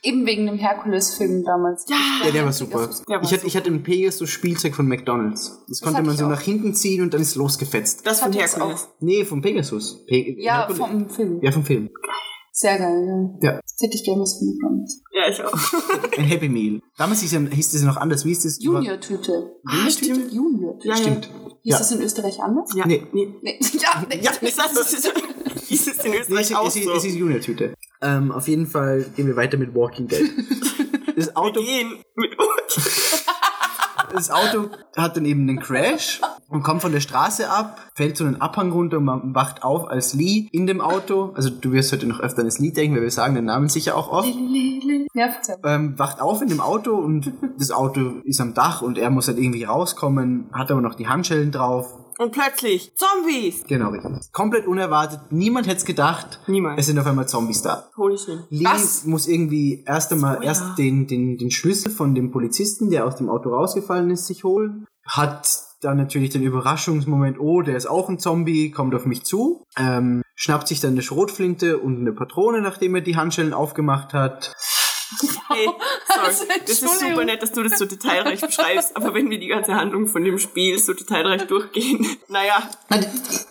Eben 0.03 0.25
wegen 0.25 0.45
dem 0.45 0.57
Herkules-Film 0.57 1.43
damals. 1.43 1.85
Ja, 1.89 1.97
Ja, 2.25 2.31
der 2.31 2.45
war 2.45 2.53
super. 2.53 2.89
Der 3.09 3.17
war 3.17 3.23
ich, 3.23 3.33
hatte, 3.33 3.45
ich 3.45 3.57
hatte 3.57 3.69
ein 3.69 3.83
Pegasus-Spielzeug 3.83 4.73
von 4.73 4.87
McDonalds. 4.87 5.63
Das 5.67 5.81
konnte 5.81 5.97
hatte 5.97 6.07
man 6.07 6.15
so 6.17 6.25
auch. 6.25 6.29
nach 6.29 6.41
hinten 6.41 6.73
ziehen 6.73 7.01
und 7.01 7.13
dann 7.13 7.21
ist 7.21 7.35
losgefetzt. 7.35 8.05
Das 8.07 8.21
von 8.21 8.29
hatte 8.29 8.39
ich's 8.43 8.55
Herkules. 8.55 8.87
Nee, 9.01 9.25
vom 9.25 9.41
Pegasus. 9.41 10.05
Pe 10.05 10.35
Ja, 10.37 10.59
Herkules- 10.67 10.77
vom 10.77 11.09
Film. 11.09 11.39
Ja, 11.41 11.51
vom 11.51 11.65
Film. 11.65 11.89
Sehr 12.55 12.77
geil, 12.77 13.03
ja. 13.41 13.51
Ja. 13.51 13.59
Das 13.61 13.75
hätte 13.81 13.95
ich 13.95 14.03
gerne 14.05 14.21
was 14.21 14.37
von 14.37 14.47
McDonalds. 14.47 15.01
Ja, 15.11 15.27
ich 15.29 15.43
auch. 15.43 16.13
Ein 16.17 16.23
Happy 16.25 16.47
Meal. 16.49 16.79
Damals 16.97 17.21
hieß, 17.21 17.31
ja, 17.33 17.39
hieß 17.39 17.71
das 17.71 17.81
ja 17.81 17.87
noch 17.87 17.97
anders. 17.97 18.23
Wie 18.25 18.29
hieß 18.29 18.43
das? 18.43 18.63
Junior-Tüte. 18.63 19.55
Ah, 19.65 19.89
stimmt. 19.89 20.31
Junior-Tüte. 20.31 20.87
Ja, 20.87 20.95
Stimmt. 20.95 21.29
Hieß 21.63 21.73
Ja. 21.73 21.77
das 21.79 21.91
in 21.91 22.01
Österreich 22.01 22.39
anders? 22.41 22.69
Ja, 22.75 22.85
Nee. 22.85 23.03
nee. 23.11 23.33
Nee. 23.41 23.59
Ja, 23.81 24.05
nee. 24.07 24.19
Ja, 24.21 24.31
nicht 24.41 24.57
das, 24.57 24.73
das 24.73 24.93
ist, 24.93 25.11
ist 25.69 25.87
es 25.87 26.03
in 26.05 26.11
Nee, 26.11 26.17
es, 26.21 26.29
Österreich 26.29 26.55
auch 26.55 26.67
es, 26.67 26.75
ist- 26.75 26.83
so. 26.85 26.91
es 26.93 27.05
ist 27.05 27.15
Junior-Tüte. 27.15 27.73
Ähm, 28.01 28.31
auf 28.31 28.47
jeden 28.47 28.67
Fall 28.67 29.05
gehen 29.15 29.27
wir 29.27 29.35
weiter 29.35 29.57
mit 29.57 29.73
Walking 29.75 30.07
Dead. 30.07 30.29
Das 31.15 31.27
Wir 31.27 31.37
Auto, 31.37 31.61
gehen 31.61 31.93
mit 32.15 32.35
das 34.13 34.29
Auto 34.29 34.69
hat 34.95 35.15
dann 35.17 35.25
eben 35.25 35.41
einen 35.49 35.59
Crash 35.59 36.21
und 36.49 36.61
kommt 36.61 36.81
von 36.81 36.91
der 36.91 36.99
Straße 36.99 37.49
ab, 37.49 37.79
fällt 37.95 38.15
so 38.17 38.25
einen 38.25 38.41
Abhang 38.41 38.71
runter 38.71 38.97
und 38.97 39.05
man 39.05 39.33
wacht 39.35 39.63
auf 39.63 39.87
als 39.89 40.13
Lee 40.13 40.47
in 40.51 40.67
dem 40.67 40.81
Auto. 40.81 41.31
Also 41.35 41.49
du 41.49 41.71
wirst 41.71 41.91
heute 41.91 42.05
noch 42.07 42.19
öfter 42.19 42.39
an 42.39 42.45
das 42.45 42.59
Lied 42.59 42.77
denken, 42.77 42.95
weil 42.95 43.01
wir 43.03 43.11
sagen 43.11 43.33
den 43.35 43.45
Namen 43.45 43.69
sicher 43.69 43.95
auch 43.97 44.09
oft. 44.11 44.27
Ähm, 45.63 45.97
wacht 45.97 46.21
auf 46.21 46.41
in 46.41 46.49
dem 46.49 46.59
Auto 46.61 46.95
und 46.95 47.31
das 47.57 47.71
Auto 47.71 48.21
ist 48.23 48.39
am 48.41 48.53
Dach 48.53 48.81
und 48.83 48.97
er 48.97 49.09
muss 49.09 49.27
halt 49.27 49.37
irgendwie 49.39 49.63
rauskommen, 49.63 50.49
hat 50.53 50.69
aber 50.71 50.81
noch 50.81 50.95
die 50.95 51.07
Handschellen 51.07 51.51
drauf. 51.51 51.93
Und 52.17 52.31
plötzlich 52.31 52.93
Zombies. 52.95 53.63
Genau, 53.67 53.89
richtig. 53.89 54.11
Komplett 54.31 54.67
unerwartet. 54.67 55.19
Niemand 55.31 55.67
hätte 55.67 55.77
es 55.77 55.85
gedacht. 55.85 56.39
Niemand. 56.47 56.79
Es 56.79 56.85
sind 56.85 56.99
auf 56.99 57.05
einmal 57.05 57.27
Zombies 57.27 57.61
da. 57.61 57.89
Holy 57.97 58.17
shit. 58.17 58.39
Lee 58.49 58.65
Was? 58.65 59.05
muss 59.05 59.27
irgendwie 59.27 59.83
erst 59.85 60.11
einmal 60.11 60.35
Spoiler. 60.35 60.47
erst 60.47 60.77
den, 60.77 61.07
den, 61.07 61.37
den 61.37 61.51
Schlüssel 61.51 61.91
von 61.91 62.15
dem 62.15 62.31
Polizisten, 62.31 62.89
der 62.89 63.05
aus 63.05 63.15
dem 63.15 63.29
Auto 63.29 63.49
rausgefallen 63.49 64.09
ist, 64.11 64.27
sich 64.27 64.43
holen. 64.43 64.85
Hat 65.05 65.63
dann 65.81 65.97
natürlich 65.97 66.29
den 66.29 66.43
Überraschungsmoment, 66.43 67.39
oh, 67.39 67.61
der 67.61 67.75
ist 67.75 67.87
auch 67.87 68.07
ein 68.09 68.19
Zombie, 68.19 68.71
kommt 68.71 68.95
auf 68.95 69.05
mich 69.05 69.23
zu. 69.25 69.65
Ähm, 69.77 70.21
schnappt 70.35 70.67
sich 70.67 70.79
dann 70.79 70.91
eine 70.91 71.01
Schrotflinte 71.01 71.77
und 71.77 71.99
eine 71.99 72.13
Patrone, 72.13 72.61
nachdem 72.61 72.95
er 72.95 73.01
die 73.01 73.17
Handschellen 73.17 73.53
aufgemacht 73.53 74.13
hat. 74.13 74.53
Hey, 75.49 75.65
sorry. 75.65 76.27
Also, 76.27 76.45
Das 76.61 76.81
ist 76.81 76.99
super 76.99 77.25
nett, 77.25 77.41
dass 77.41 77.51
du 77.51 77.63
das 77.63 77.77
so 77.77 77.85
detailreich 77.85 78.41
beschreibst, 78.41 78.95
aber 78.95 79.13
wenn 79.13 79.29
wir 79.29 79.39
die 79.39 79.47
ganze 79.47 79.75
Handlung 79.75 80.07
von 80.07 80.23
dem 80.23 80.39
Spiel 80.39 80.77
so 80.79 80.93
detailreich 80.93 81.43
durchgehen, 81.47 82.05
naja, 82.27 82.69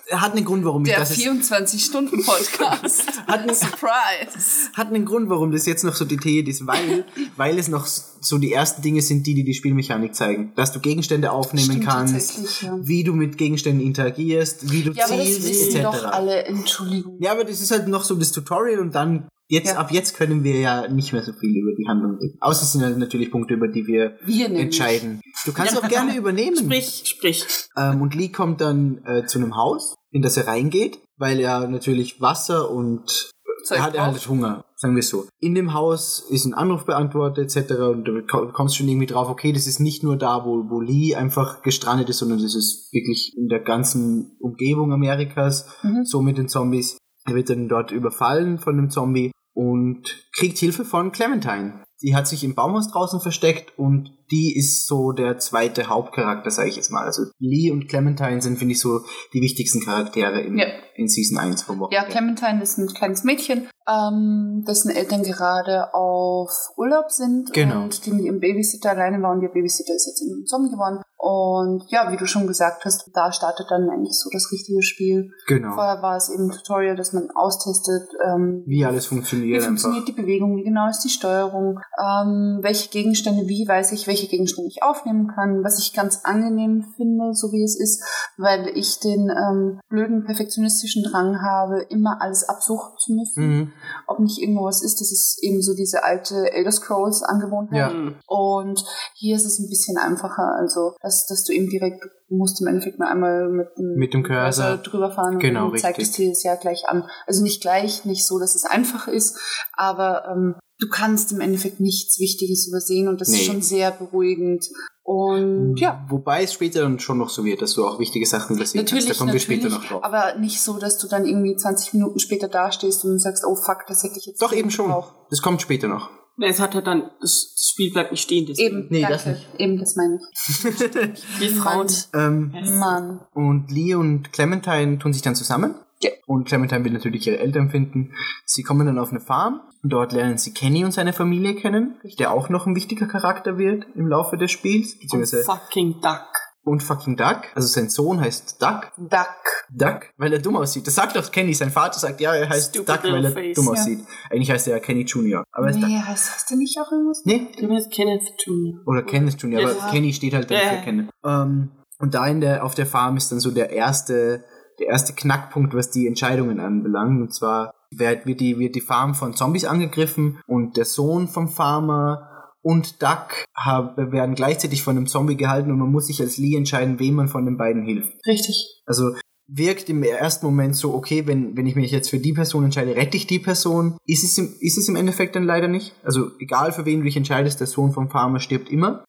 Er 0.08 0.20
hat 0.20 0.32
einen 0.32 0.44
Grund, 0.44 0.64
warum 0.64 0.82
ich 0.84 0.90
Der 0.90 1.00
das 1.00 1.12
ist, 1.12 1.22
24-Stunden-Podcast. 1.26 3.06
hat, 3.26 3.40
einen, 3.40 3.54
Surprise. 3.54 4.70
hat 4.74 4.88
einen 4.88 5.04
Grund, 5.04 5.28
warum 5.30 5.52
das 5.52 5.66
jetzt 5.66 5.84
noch 5.84 5.94
so 5.94 6.04
detailliert 6.04 6.48
ist, 6.48 6.66
weil, 6.66 7.04
weil 7.36 7.58
es 7.58 7.68
noch 7.68 7.86
so 7.86 8.38
die 8.38 8.52
ersten 8.52 8.82
Dinge 8.82 9.02
sind, 9.02 9.26
die 9.26 9.34
dir 9.34 9.44
die 9.44 9.54
Spielmechanik 9.54 10.14
zeigen. 10.14 10.52
Dass 10.54 10.72
du 10.72 10.80
Gegenstände 10.80 11.32
aufnehmen 11.32 11.72
Stimmt 11.72 11.86
kannst, 11.86 12.62
ja. 12.62 12.76
wie 12.80 13.04
du 13.04 13.14
mit 13.14 13.36
Gegenständen 13.38 13.84
interagierst, 13.84 14.70
wie 14.70 14.82
du 14.82 14.92
Ja, 14.92 15.06
aber 15.06 15.16
das 15.16 15.26
zielst, 15.26 15.48
wissen 15.48 15.76
etc. 15.76 15.82
doch 15.82 16.04
alle. 16.04 16.44
Entschuldigung. 16.44 17.16
Ja, 17.20 17.32
aber 17.32 17.44
das 17.44 17.60
ist 17.60 17.70
halt 17.70 17.88
noch 17.88 18.04
so 18.04 18.14
das 18.14 18.32
Tutorial 18.32 18.80
und 18.80 18.94
dann 18.94 19.28
jetzt 19.48 19.72
Ja. 19.72 19.78
ab 19.78 19.90
jetzt 19.92 20.16
können 20.16 20.44
wir 20.44 20.58
ja 20.60 20.88
nicht 20.88 21.12
mehr 21.12 21.22
so 21.22 21.32
viel 21.32 21.56
über 21.56 21.72
die 21.76 21.86
Handlung 21.88 22.18
reden. 22.18 22.38
Außer 22.40 22.62
es 22.62 22.72
sind 22.72 22.82
halt 22.82 22.98
natürlich 22.98 23.30
Punkte, 23.30 23.54
über 23.54 23.68
die 23.68 23.86
wir, 23.86 24.16
Wir 24.24 24.50
entscheiden. 24.50 25.20
Du 25.44 25.52
kannst 25.52 25.76
auch 25.76 25.88
gerne 25.88 26.16
übernehmen. 26.16 26.56
sprich, 26.56 27.02
sprich. 27.06 27.44
Ähm, 27.76 28.00
und 28.02 28.14
Lee 28.14 28.28
kommt 28.28 28.60
dann 28.60 29.02
äh, 29.04 29.26
zu 29.26 29.38
einem 29.38 29.56
Haus, 29.56 29.94
in 30.10 30.22
das 30.22 30.36
er 30.36 30.46
reingeht, 30.46 30.98
weil 31.16 31.40
er 31.40 31.68
natürlich 31.68 32.20
Wasser 32.20 32.70
und 32.70 33.30
Zeug 33.64 33.78
er 33.78 33.84
hat, 33.84 33.94
er 33.94 34.06
hat 34.06 34.28
Hunger, 34.28 34.64
sagen 34.74 34.96
wir 34.96 35.00
es 35.00 35.08
so. 35.08 35.26
In 35.38 35.54
dem 35.54 35.72
Haus 35.72 36.18
ist 36.30 36.46
ein 36.46 36.54
Anruf 36.54 36.84
beantwortet 36.84 37.54
etc. 37.54 37.74
Und 37.74 38.04
du 38.04 38.26
ko- 38.26 38.48
kommst 38.52 38.76
schon 38.76 38.88
irgendwie 38.88 39.06
drauf, 39.06 39.28
okay, 39.28 39.52
das 39.52 39.68
ist 39.68 39.78
nicht 39.78 40.02
nur 40.02 40.16
da, 40.16 40.44
wo, 40.44 40.68
wo 40.68 40.80
Lee 40.80 41.14
einfach 41.14 41.62
gestrandet 41.62 42.08
ist, 42.08 42.18
sondern 42.18 42.42
das 42.42 42.56
ist 42.56 42.92
wirklich 42.92 43.32
in 43.36 43.46
der 43.48 43.60
ganzen 43.60 44.36
Umgebung 44.40 44.92
Amerikas, 44.92 45.68
Mhm. 45.84 46.04
so 46.04 46.22
mit 46.22 46.38
den 46.38 46.48
Zombies. 46.48 46.96
Er 47.24 47.34
wird 47.34 47.50
dann 47.50 47.68
dort 47.68 47.90
überfallen 47.90 48.58
von 48.58 48.78
einem 48.78 48.90
Zombie 48.90 49.32
und 49.54 50.28
kriegt 50.32 50.58
Hilfe 50.58 50.84
von 50.84 51.12
Clementine. 51.12 51.84
Die 52.02 52.16
hat 52.16 52.26
sich 52.26 52.42
im 52.42 52.54
Baumhaus 52.54 52.90
draußen 52.90 53.20
versteckt 53.20 53.78
und 53.78 54.10
die 54.32 54.56
ist 54.56 54.86
so 54.88 55.12
der 55.12 55.38
zweite 55.38 55.88
Hauptcharakter, 55.88 56.50
sage 56.50 56.70
ich 56.70 56.76
jetzt 56.76 56.90
mal. 56.90 57.04
Also 57.04 57.22
Lee 57.38 57.70
und 57.70 57.88
Clementine 57.88 58.40
sind, 58.42 58.58
finde 58.58 58.72
ich, 58.72 58.80
so 58.80 59.00
die 59.32 59.40
wichtigsten 59.42 59.80
Charaktere 59.84 60.40
in, 60.40 60.58
Ja. 60.58 60.66
in 60.96 61.06
Season 61.08 61.38
1 61.38 61.62
vom 61.62 61.78
Walking 61.78 61.96
Ja. 61.96 62.04
Clementine 62.04 62.62
ist 62.62 62.78
ein 62.78 62.88
kleines 62.88 63.22
Mädchen, 63.24 63.68
ähm, 63.88 64.64
dessen 64.66 64.90
Eltern 64.90 65.22
gerade 65.22 65.92
auf 65.94 66.50
Urlaub 66.76 67.10
sind 67.10 67.52
Genau. 67.52 67.82
und 67.82 68.04
die 68.06 68.10
mit 68.12 68.24
ihrem 68.24 68.40
Babysitter 68.40 68.90
alleine 68.90 69.20
war 69.22 69.32
und 69.32 69.42
ihr 69.42 69.48
Babysitter 69.50 69.94
ist 69.94 70.06
jetzt 70.06 70.22
in 70.22 70.46
Zombie 70.46 70.70
geworden. 70.70 71.00
Und 71.24 71.84
ja, 71.88 72.10
wie 72.10 72.16
du 72.16 72.26
schon 72.26 72.48
gesagt 72.48 72.84
hast, 72.84 73.08
da 73.14 73.30
startet 73.30 73.66
dann 73.70 73.88
eigentlich 73.90 74.18
so 74.18 74.28
das 74.32 74.50
richtige 74.50 74.82
Spiel. 74.82 75.30
Genau. 75.46 75.74
Vorher 75.74 76.02
war 76.02 76.16
es 76.16 76.28
eben 76.30 76.50
ein 76.50 76.56
Tutorial, 76.56 76.96
dass 76.96 77.12
man 77.12 77.28
austestet, 77.34 78.08
ähm, 78.26 78.64
Wie 78.66 78.84
alles 78.84 79.04
wie 79.04 79.14
funktioniert 79.14 79.62
funktioniert 79.62 80.02
einfach. 80.02 80.14
die 80.16 80.20
Bewegung, 80.20 80.56
wie 80.56 80.64
genau 80.64 80.88
ist 80.88 81.00
die 81.04 81.10
Steuerung, 81.10 81.78
ähm, 81.96 82.58
welche 82.62 82.88
Gegenstände, 82.90 83.46
wie 83.46 83.66
weiß 83.68 83.92
ich, 83.92 84.08
welche 84.22 84.30
Gegenstände 84.30 84.68
ich 84.70 84.82
aufnehmen 84.82 85.26
kann, 85.28 85.64
was 85.64 85.78
ich 85.78 85.92
ganz 85.94 86.20
angenehm 86.24 86.84
finde, 86.96 87.34
so 87.34 87.50
wie 87.52 87.62
es 87.64 87.78
ist, 87.78 88.02
weil 88.36 88.68
ich 88.74 89.00
den 89.00 89.30
ähm, 89.30 89.80
blöden 89.88 90.24
perfektionistischen 90.24 91.02
Drang 91.02 91.40
habe, 91.42 91.82
immer 91.90 92.20
alles 92.20 92.48
absuchen 92.48 92.92
zu 92.98 93.12
müssen, 93.14 93.42
Mhm. 93.42 93.72
ob 94.06 94.20
nicht 94.20 94.38
irgendwo 94.40 94.64
was 94.64 94.82
ist. 94.82 95.00
Das 95.00 95.10
ist 95.10 95.38
eben 95.42 95.60
so 95.62 95.74
diese 95.74 96.04
alte 96.04 96.52
Elder 96.52 96.70
Scrolls 96.72 97.22
Angewohnheit. 97.22 97.92
Ja. 97.92 98.12
Und 98.26 98.84
hier 99.14 99.36
ist 99.36 99.44
es 99.44 99.58
ein 99.58 99.68
bisschen 99.68 99.96
einfacher, 99.98 100.54
also 100.54 100.94
dass, 101.00 101.26
dass 101.26 101.44
du 101.44 101.52
eben 101.52 101.68
direkt 101.68 102.04
musst 102.28 102.60
im 102.62 102.66
Endeffekt 102.68 102.98
nur 102.98 103.08
einmal 103.08 103.48
mit 103.50 103.68
dem, 103.76 103.94
Mit 103.96 104.14
dem 104.14 104.22
Cursor. 104.22 104.78
drüber 104.78 105.10
fahren 105.10 105.34
und 105.34 105.40
Genau, 105.40 105.68
dann 105.70 105.78
zeigt 105.78 105.98
es 105.98 106.12
dir 106.12 106.28
das 106.30 106.42
ja 106.42 106.54
gleich 106.54 106.88
an. 106.88 107.04
Also 107.26 107.42
nicht 107.42 107.60
gleich, 107.60 108.04
nicht 108.04 108.26
so, 108.26 108.38
dass 108.38 108.54
es 108.54 108.64
einfach 108.64 109.06
ist, 109.08 109.38
aber 109.74 110.24
ähm, 110.30 110.54
du 110.82 110.88
kannst 110.88 111.30
im 111.32 111.40
Endeffekt 111.40 111.78
nichts 111.80 112.18
Wichtiges 112.18 112.66
übersehen 112.68 113.06
und 113.08 113.20
das 113.20 113.28
Nee. 113.28 113.38
ist 113.38 113.46
schon 113.46 113.62
sehr 113.62 113.90
beruhigend. 113.92 114.66
Und 115.04 115.76
ja, 115.76 116.04
Wobei 116.10 116.44
es 116.44 116.52
später 116.52 116.82
dann 116.82 116.98
schon 117.00 117.18
noch 117.18 117.28
so 117.28 117.44
wird, 117.44 117.60
dass 117.62 117.74
du 117.74 117.84
auch 117.86 117.98
wichtige 117.98 118.24
Sachen 118.26 118.56
übersehen 118.56 118.82
Natürlich, 118.82 119.06
kannst. 119.06 119.18
Da 119.20 119.24
kommen 119.24 119.32
wir 119.32 119.40
natürlich, 119.40 119.60
später 119.62 119.74
noch 119.74 119.84
drauf. 119.84 120.04
aber 120.04 120.38
nicht 120.38 120.60
so, 120.60 120.78
dass 120.78 120.98
du 120.98 121.08
dann 121.08 121.26
irgendwie 121.26 121.56
20 121.56 121.94
Minuten 121.94 122.18
später 122.20 122.48
dastehst 122.48 123.04
und 123.04 123.18
sagst, 123.20 123.44
oh 123.46 123.56
fuck, 123.56 123.78
das 123.88 124.02
hätte 124.04 124.18
ich 124.18 124.26
jetzt 124.26 124.40
Doch, 124.42 124.52
eben 124.52 124.70
schon. 124.70 124.86
gebraucht. 124.86 125.14
Das 125.30 125.42
kommt 125.42 125.60
später 125.62 125.88
noch. 125.88 126.10
Es 126.40 126.60
hat 126.60 126.74
halt 126.74 126.86
dann, 126.86 127.10
das 127.20 127.54
Spiel 127.72 127.92
bleibt 127.92 128.10
nicht 128.10 128.22
stehen. 128.22 128.46
deswegen. 128.48 128.78
Eben, 128.78 128.86
Nee, 128.90 129.00
danke. 129.02 129.14
das 129.16 129.26
nicht. 129.26 129.46
Eben, 129.58 129.78
das 129.78 129.96
meine 129.96 130.18
ich. 130.32 130.64
Wir 131.40 131.50
Frauen. 131.50 131.86
Ähm, 132.14 132.52
Mann. 132.78 133.20
Und 133.34 133.70
Lee 133.70 133.94
und 133.94 134.32
Clementine 134.32 134.98
tun 134.98 135.12
sich 135.12 135.22
dann 135.22 135.34
zusammen. 135.34 135.74
Ja. 136.02 136.10
Und 136.26 136.48
Clementine 136.48 136.84
will 136.84 136.92
natürlich 136.92 137.26
ihre 137.26 137.38
Eltern 137.38 137.70
finden. 137.70 138.12
Sie 138.44 138.62
kommen 138.62 138.86
dann 138.86 138.98
auf 138.98 139.10
eine 139.10 139.20
Farm. 139.20 139.60
Und 139.82 139.90
dort 139.92 140.12
lernen 140.12 140.38
sie 140.38 140.52
Kenny 140.52 140.84
und 140.84 140.92
seine 140.92 141.12
Familie 141.12 141.54
kennen, 141.54 141.98
der 142.18 142.32
auch 142.32 142.48
noch 142.48 142.66
ein 142.66 142.74
wichtiger 142.76 143.06
Charakter 143.06 143.58
wird 143.58 143.84
im 143.94 144.06
Laufe 144.08 144.36
des 144.36 144.50
Spiels. 144.50 144.96
Und 145.12 145.26
fucking 145.26 146.00
Duck. 146.00 146.26
und 146.64 146.82
fucking 146.82 147.16
Duck. 147.16 147.42
Also 147.54 147.66
sein 147.68 147.88
Sohn 147.90 148.20
heißt 148.20 148.62
Duck. 148.62 148.92
Duck. 148.96 149.26
Duck, 149.74 150.10
weil 150.18 150.32
er 150.32 150.38
dumm 150.38 150.56
aussieht. 150.56 150.86
Das 150.86 150.94
sagt 150.94 151.16
doch 151.16 151.30
Kenny. 151.32 151.54
Sein 151.54 151.70
Vater 151.70 151.98
sagt, 151.98 152.20
ja, 152.20 152.34
er 152.34 152.48
heißt 152.48 152.70
Stupid 152.74 152.88
Duck, 152.88 153.04
weil 153.04 153.24
er 153.24 153.32
face. 153.32 153.54
dumm 153.56 153.66
Ja. 153.66 153.72
aussieht. 153.72 154.00
Eigentlich 154.30 154.50
heißt 154.50 154.68
er 154.68 154.74
ja 154.74 154.80
Kenny 154.80 155.02
Junior. 155.04 155.44
Aber 155.52 155.66
er 155.66 155.70
ist 155.72 155.80
Duck. 155.80 155.88
Nee, 155.88 155.98
heißt 156.00 156.34
das 156.34 156.46
denn 156.46 156.58
nicht 156.58 156.78
auch 156.78 156.92
irgendwas? 156.92 157.22
Nee, 157.24 157.48
Du 157.58 157.68
heißt 157.72 157.90
Kenneth 157.92 158.22
Jr. 158.46 158.80
Oder 158.86 159.02
Kenneth 159.02 159.40
Junior, 159.42 159.62
aber 159.62 159.76
Ja. 159.78 159.90
Kenny 159.90 160.12
steht 160.12 160.34
halt 160.34 160.50
dann 160.50 160.58
Ja. 160.58 160.68
für 160.76 160.84
Kenneth. 160.84 161.10
Ähm, 161.24 161.70
und 161.98 162.14
da 162.14 162.26
in 162.26 162.40
der, 162.40 162.64
auf 162.64 162.74
der 162.74 162.86
Farm 162.86 163.16
ist 163.16 163.32
dann 163.32 163.40
so 163.40 163.50
der 163.50 163.70
erste, 163.70 164.44
der 164.82 164.90
erste 164.90 165.14
Knackpunkt, 165.14 165.74
was 165.74 165.90
die 165.90 166.06
Entscheidungen 166.06 166.60
anbelangt. 166.60 167.20
Und 167.20 167.34
zwar 167.34 167.74
wird, 167.90 168.26
die, 168.26 168.58
wird 168.58 168.74
die 168.74 168.80
Farm 168.80 169.14
von 169.14 169.34
Zombies 169.34 169.64
angegriffen 169.64 170.40
und 170.46 170.76
der 170.76 170.84
Sohn 170.84 171.28
vom 171.28 171.48
Farmer 171.48 172.28
und 172.62 173.02
Duck 173.02 173.44
hab, 173.56 173.96
werden 173.96 174.34
gleichzeitig 174.34 174.82
von 174.82 174.96
einem 174.96 175.06
Zombie 175.06 175.36
gehalten 175.36 175.70
und 175.70 175.78
man 175.78 175.90
muss 175.90 176.06
sich 176.06 176.20
als 176.20 176.38
Lee 176.38 176.56
entscheiden, 176.56 177.00
wem 177.00 177.14
man 177.14 177.28
von 177.28 177.44
den 177.44 177.56
beiden 177.56 177.84
hilft. 177.84 178.14
Richtig. 178.26 178.82
Also 178.86 179.14
wirkt 179.48 179.90
im 179.90 180.02
ersten 180.02 180.46
Moment 180.46 180.76
so, 180.76 180.94
okay, 180.94 181.26
wenn, 181.26 181.56
wenn 181.56 181.66
ich 181.66 181.76
mich 181.76 181.90
jetzt 181.90 182.10
für 182.10 182.18
die 182.18 182.32
Person 182.32 182.64
entscheide, 182.64 182.96
rette 182.96 183.16
ich 183.16 183.26
die 183.26 183.38
Person. 183.38 183.96
Ist 184.06 184.24
es, 184.24 184.38
im, 184.38 184.54
ist 184.60 184.78
es 184.78 184.88
im 184.88 184.96
Endeffekt 184.96 185.36
dann 185.36 185.44
leider 185.44 185.68
nicht. 185.68 185.94
Also 186.04 186.30
egal 186.38 186.72
für 186.72 186.86
wen 186.86 187.00
du 187.00 187.04
dich 187.04 187.16
entscheidest, 187.16 187.60
der 187.60 187.66
Sohn 187.66 187.92
vom 187.92 188.08
Farmer 188.08 188.40
stirbt 188.40 188.70
immer. 188.70 189.04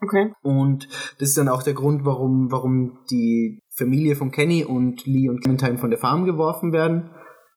Okay. 0.00 0.32
Und 0.42 0.88
das 1.18 1.30
ist 1.30 1.38
dann 1.38 1.48
auch 1.48 1.62
der 1.62 1.74
Grund, 1.74 2.04
warum, 2.04 2.50
warum 2.52 2.98
die 3.10 3.60
Familie 3.76 4.14
von 4.16 4.30
Kenny 4.30 4.64
und 4.64 5.04
Lee 5.06 5.28
und 5.28 5.40
Clementine 5.40 5.78
von 5.78 5.90
der 5.90 5.98
Farm 5.98 6.24
geworfen 6.24 6.72
werden. 6.72 7.10